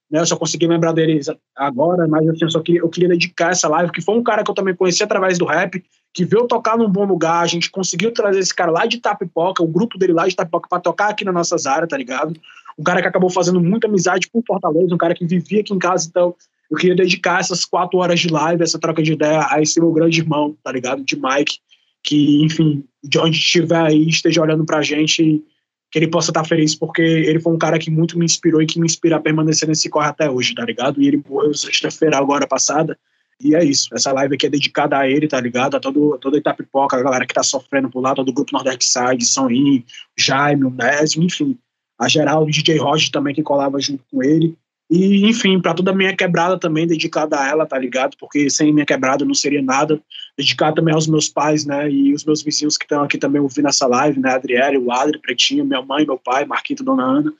né? 0.10 0.20
Eu 0.20 0.26
só 0.26 0.36
consegui 0.36 0.68
lembrar 0.68 0.94
dele 0.94 1.20
agora, 1.56 2.08
mas 2.08 2.28
assim, 2.28 2.44
eu 2.44 2.50
só 2.50 2.60
queria, 2.60 2.82
eu 2.82 2.90
queria 2.90 3.10
dedicar 3.10 3.52
essa 3.52 3.68
live, 3.68 3.92
que 3.92 4.02
foi 4.02 4.18
um 4.18 4.24
cara 4.24 4.44
que 4.44 4.50
eu 4.50 4.56
também 4.56 4.76
conheci 4.76 5.04
através 5.04 5.38
do 5.38 5.46
rap, 5.46 5.84
que 6.14 6.26
veio 6.26 6.48
tocar 6.48 6.78
num 6.78 6.90
bom 6.90 7.06
lugar, 7.06 7.42
a 7.42 7.48
gente 7.48 7.70
conseguiu 7.70 8.12
trazer 8.12 8.40
esse 8.40 8.54
cara 8.54 8.72
lá 8.72 8.86
de 8.86 9.00
Tapipoca, 9.00 9.62
o 9.62 9.68
grupo 9.68 9.98
dele 9.98 10.14
lá 10.14 10.28
de 10.28 10.36
Tapipoca, 10.36 10.70
pra 10.70 10.80
tocar 10.80 11.10
aqui 11.10 11.26
nas 11.26 11.34
nossas 11.34 11.66
áreas, 11.66 11.90
tá 11.90 11.98
ligado? 11.98 12.34
um 12.78 12.84
cara 12.84 13.02
que 13.02 13.08
acabou 13.08 13.30
fazendo 13.30 13.62
muita 13.62 13.88
amizade 13.88 14.30
com 14.30 14.44
Fortaleza, 14.46 14.94
um 14.94 14.98
cara 14.98 15.16
que 15.16 15.26
vivia 15.26 15.62
aqui 15.62 15.74
em 15.74 15.80
casa, 15.80 16.08
então 16.10 16.36
eu 16.76 16.80
queria 16.80 16.96
dedicar 16.96 17.40
essas 17.40 17.64
quatro 17.64 18.00
horas 18.00 18.20
de 18.20 18.28
live, 18.28 18.62
essa 18.62 18.78
troca 18.78 19.02
de 19.02 19.14
ideia 19.14 19.48
a 19.50 19.62
esse 19.62 19.80
meu 19.80 19.92
grande 19.94 20.20
irmão, 20.20 20.58
tá 20.62 20.72
ligado? 20.72 21.04
De 21.04 21.16
Mike, 21.16 21.60
que, 22.04 22.44
enfim, 22.44 22.84
de 23.02 23.18
onde 23.18 23.38
estiver 23.38 23.82
aí, 23.82 24.10
esteja 24.10 24.42
olhando 24.42 24.66
pra 24.66 24.82
gente, 24.82 25.42
que 25.90 26.00
ele 26.00 26.10
possa 26.10 26.32
estar 26.32 26.44
feliz, 26.44 26.76
porque 26.76 27.02
ele 27.02 27.40
foi 27.40 27.54
um 27.54 27.58
cara 27.58 27.80
que 27.80 27.90
muito 27.90 28.20
me 28.20 28.26
inspirou 28.26 28.62
e 28.62 28.66
que 28.66 28.78
me 28.78 28.86
inspira 28.86 29.16
a 29.16 29.22
permanecer 29.22 29.68
nesse 29.68 29.90
corre 29.90 30.10
até 30.10 30.30
hoje, 30.30 30.54
tá 30.54 30.66
ligado? 30.66 31.02
E 31.02 31.08
ele 31.08 31.24
morreu 31.28 31.54
sexta-feira 31.54 32.18
agora 32.18 32.46
passada, 32.46 32.98
e 33.42 33.56
é 33.56 33.64
isso, 33.64 33.90
essa 33.94 34.12
live 34.12 34.36
aqui 34.36 34.46
é 34.46 34.50
dedicada 34.50 34.98
a 34.98 35.10
ele, 35.10 35.28
tá 35.28 35.40
ligado? 35.40 35.76
A 35.76 35.80
todo, 35.80 36.18
toda 36.20 36.38
a 36.38 36.40
Itapipoca, 36.40 36.98
a 36.98 37.04
galera 37.04 37.26
que 37.26 37.34
tá 37.34 37.44
sofrendo 37.44 37.90
por 37.90 38.02
lá, 38.02 38.14
todo 38.14 38.30
o 38.30 38.34
grupo 38.34 38.52
Nordeste 38.54 38.86
Side, 38.86 39.26
Soninho, 39.26 39.84
Jaime, 40.18 40.66
o 40.66 40.70
Nésio, 40.70 41.24
enfim. 41.24 41.58
A 41.98 42.10
geral, 42.10 42.44
o 42.44 42.52
DJ 42.52 42.78
Roger 42.78 43.10
também 43.12 43.34
que 43.34 43.42
colava 43.42 43.80
junto 43.80 44.04
com 44.12 44.22
ele. 44.22 44.58
E, 44.90 45.26
enfim, 45.28 45.60
para 45.60 45.74
toda 45.74 45.92
a 45.92 45.96
minha 45.96 46.16
quebrada 46.16 46.60
também, 46.60 46.86
dedicada 46.86 47.40
a 47.40 47.48
ela, 47.48 47.66
tá 47.66 47.78
ligado? 47.78 48.16
Porque 48.20 48.50
sem 48.50 48.72
minha 48.72 48.86
quebrada 48.86 49.26
não 49.26 49.34
seria 49.34 49.62
nada. 49.62 50.00
Dedicado 50.38 50.76
também 50.76 50.94
aos 50.94 51.08
meus 51.08 51.28
pais, 51.28 51.66
né? 51.66 51.90
E 51.90 52.14
os 52.14 52.24
meus 52.24 52.44
vizinhos 52.44 52.78
que 52.78 52.86
estão 52.86 53.04
aqui 53.04 53.18
também 53.18 53.42
ouvindo 53.42 53.68
essa 53.68 53.88
live, 53.88 54.20
né? 54.20 54.34
Adriele, 54.34 54.78
o 54.78 54.92
Adri, 54.92 55.20
Pretinho, 55.20 55.66
minha 55.66 55.82
mãe, 55.82 56.06
meu 56.06 56.20
pai, 56.20 56.46
Marquito, 56.46 56.84
Dona 56.84 57.04
Ana. 57.04 57.34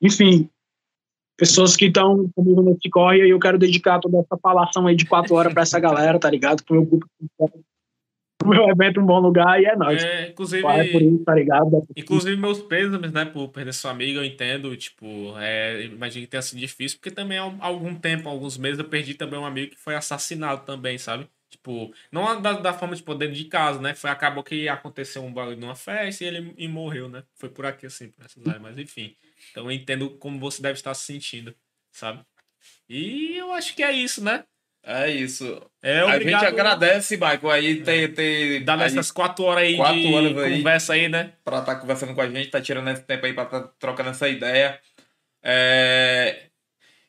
Enfim, 0.00 0.48
pessoas 1.36 1.74
que 1.74 1.86
estão 1.86 2.30
comigo 2.36 2.62
nesse 2.62 2.88
corre 2.88 3.26
e 3.26 3.30
eu 3.30 3.38
quero 3.40 3.58
dedicar 3.58 3.98
toda 3.98 4.18
essa 4.18 4.38
falação 4.40 4.86
aí 4.86 4.94
de 4.94 5.06
quatro 5.06 5.34
horas 5.34 5.52
para 5.52 5.62
essa 5.62 5.80
galera, 5.80 6.18
tá 6.20 6.30
ligado? 6.30 6.62
Pro 6.62 6.74
meu 6.74 6.84
grupo 6.84 7.06
meu 8.48 8.68
evento 8.68 9.00
um 9.00 9.06
bom 9.06 9.20
lugar 9.20 9.60
e 9.60 9.66
é 9.66 9.76
nóis. 9.76 10.02
É, 10.02 10.28
inclusive, 10.28 10.66
é 10.66 10.92
por 10.92 11.02
isso, 11.02 11.24
tá 11.24 11.34
ligado? 11.34 11.86
inclusive 11.96 12.36
meus 12.36 12.60
pêsames, 12.60 13.12
né, 13.12 13.24
por 13.24 13.48
perder 13.48 13.72
sua 13.72 13.90
amiga, 13.90 14.20
eu 14.20 14.24
entendo, 14.24 14.76
tipo, 14.76 15.34
é, 15.38 15.84
imagino 15.84 16.24
que 16.24 16.30
tenha 16.30 16.42
sido 16.42 16.58
difícil, 16.58 16.98
porque 16.98 17.10
também 17.10 17.38
há 17.38 17.52
algum 17.60 17.94
tempo, 17.94 18.28
alguns 18.28 18.56
meses, 18.58 18.78
eu 18.78 18.84
perdi 18.84 19.14
também 19.14 19.38
um 19.38 19.46
amigo 19.46 19.72
que 19.72 19.78
foi 19.78 19.94
assassinado 19.94 20.64
também, 20.64 20.98
sabe? 20.98 21.28
Tipo, 21.52 21.92
não 22.10 22.40
da, 22.40 22.54
da 22.54 22.72
forma, 22.72 22.96
tipo, 22.96 23.14
dentro 23.14 23.34
de 23.34 23.44
casa, 23.44 23.78
né? 23.78 23.94
Foi, 23.94 24.08
acabou 24.08 24.42
que 24.42 24.68
aconteceu 24.70 25.22
um 25.22 25.32
bagulho 25.32 25.58
numa 25.58 25.74
festa 25.74 26.24
e 26.24 26.26
ele 26.26 26.54
e 26.56 26.66
morreu, 26.66 27.10
né? 27.10 27.22
Foi 27.34 27.50
por 27.50 27.66
aqui, 27.66 27.84
assim, 27.84 28.08
por 28.08 28.24
essas 28.24 28.46
áreas, 28.46 28.62
mas 28.62 28.78
enfim. 28.78 29.14
Então 29.50 29.64
eu 29.64 29.70
entendo 29.70 30.10
como 30.18 30.40
você 30.40 30.62
deve 30.62 30.78
estar 30.78 30.94
se 30.94 31.04
sentindo, 31.04 31.54
sabe? 31.90 32.24
E 32.88 33.36
eu 33.36 33.52
acho 33.52 33.76
que 33.76 33.82
é 33.82 33.92
isso, 33.92 34.24
né? 34.24 34.44
É 34.84 35.08
isso. 35.10 35.60
É, 35.80 36.00
a 36.00 36.18
gente 36.18 36.34
agradece, 36.34 37.16
Michael, 37.16 37.50
aí 37.50 37.82
ter, 37.82 38.14
ter 38.14 38.60
Dá 38.64 38.76
nessas 38.76 39.10
quatro 39.12 39.44
horas 39.44 39.64
aí 39.64 39.76
quatro 39.76 40.00
de 40.00 40.12
horas 40.14 40.38
aí. 40.38 40.56
conversa 40.58 40.92
aí, 40.94 41.08
né? 41.08 41.32
pra 41.44 41.58
estar 41.60 41.76
conversando 41.76 42.14
com 42.14 42.20
a 42.20 42.28
gente, 42.28 42.48
tá 42.50 42.60
tirando 42.60 42.88
esse 42.90 43.02
tempo 43.02 43.24
aí 43.24 43.32
pra 43.32 43.44
tá 43.44 43.60
trocando 43.78 44.10
essa 44.10 44.28
ideia. 44.28 44.78
É... 45.42 46.46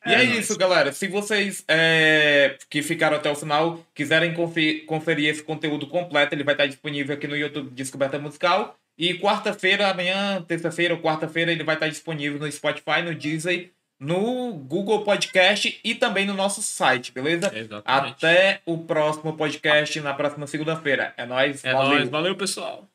E 0.06 0.12
é, 0.12 0.20
É, 0.20 0.24
isso, 0.24 0.56
galera. 0.58 0.92
Se 0.92 1.08
vocês 1.08 1.64
é, 1.66 2.56
que 2.68 2.82
ficaram 2.82 3.16
até 3.16 3.30
o 3.30 3.34
final 3.34 3.84
quiserem 3.94 4.34
confer- 4.34 4.84
conferir 4.84 5.30
esse 5.30 5.42
conteúdo 5.42 5.86
completo, 5.86 6.34
ele 6.34 6.44
vai 6.44 6.54
estar 6.54 6.66
disponível 6.66 7.14
aqui 7.16 7.26
no 7.26 7.36
YouTube 7.36 7.70
Descoberta 7.70 8.18
Musical. 8.18 8.78
E 8.98 9.14
quarta-feira, 9.14 9.88
amanhã, 9.88 10.42
terça-feira 10.46 10.94
ou 10.94 11.00
quarta-feira, 11.00 11.50
ele 11.50 11.64
vai 11.64 11.74
estar 11.74 11.88
disponível 11.88 12.38
no 12.38 12.50
Spotify, 12.52 13.02
no 13.02 13.14
Disney, 13.14 13.72
no 14.04 14.52
Google 14.52 15.02
Podcast 15.04 15.80
e 15.82 15.94
também 15.94 16.26
no 16.26 16.34
nosso 16.34 16.62
site, 16.62 17.12
beleza? 17.12 17.50
Exatamente. 17.56 18.14
Até 18.14 18.60
o 18.66 18.78
próximo 18.78 19.36
podcast 19.36 20.00
na 20.00 20.14
próxima 20.14 20.46
segunda-feira. 20.46 21.14
É 21.16 21.24
nóis, 21.26 21.64
É 21.64 21.72
valeu. 21.72 21.98
nóis. 21.98 22.08
Valeu, 22.08 22.36
pessoal. 22.36 22.88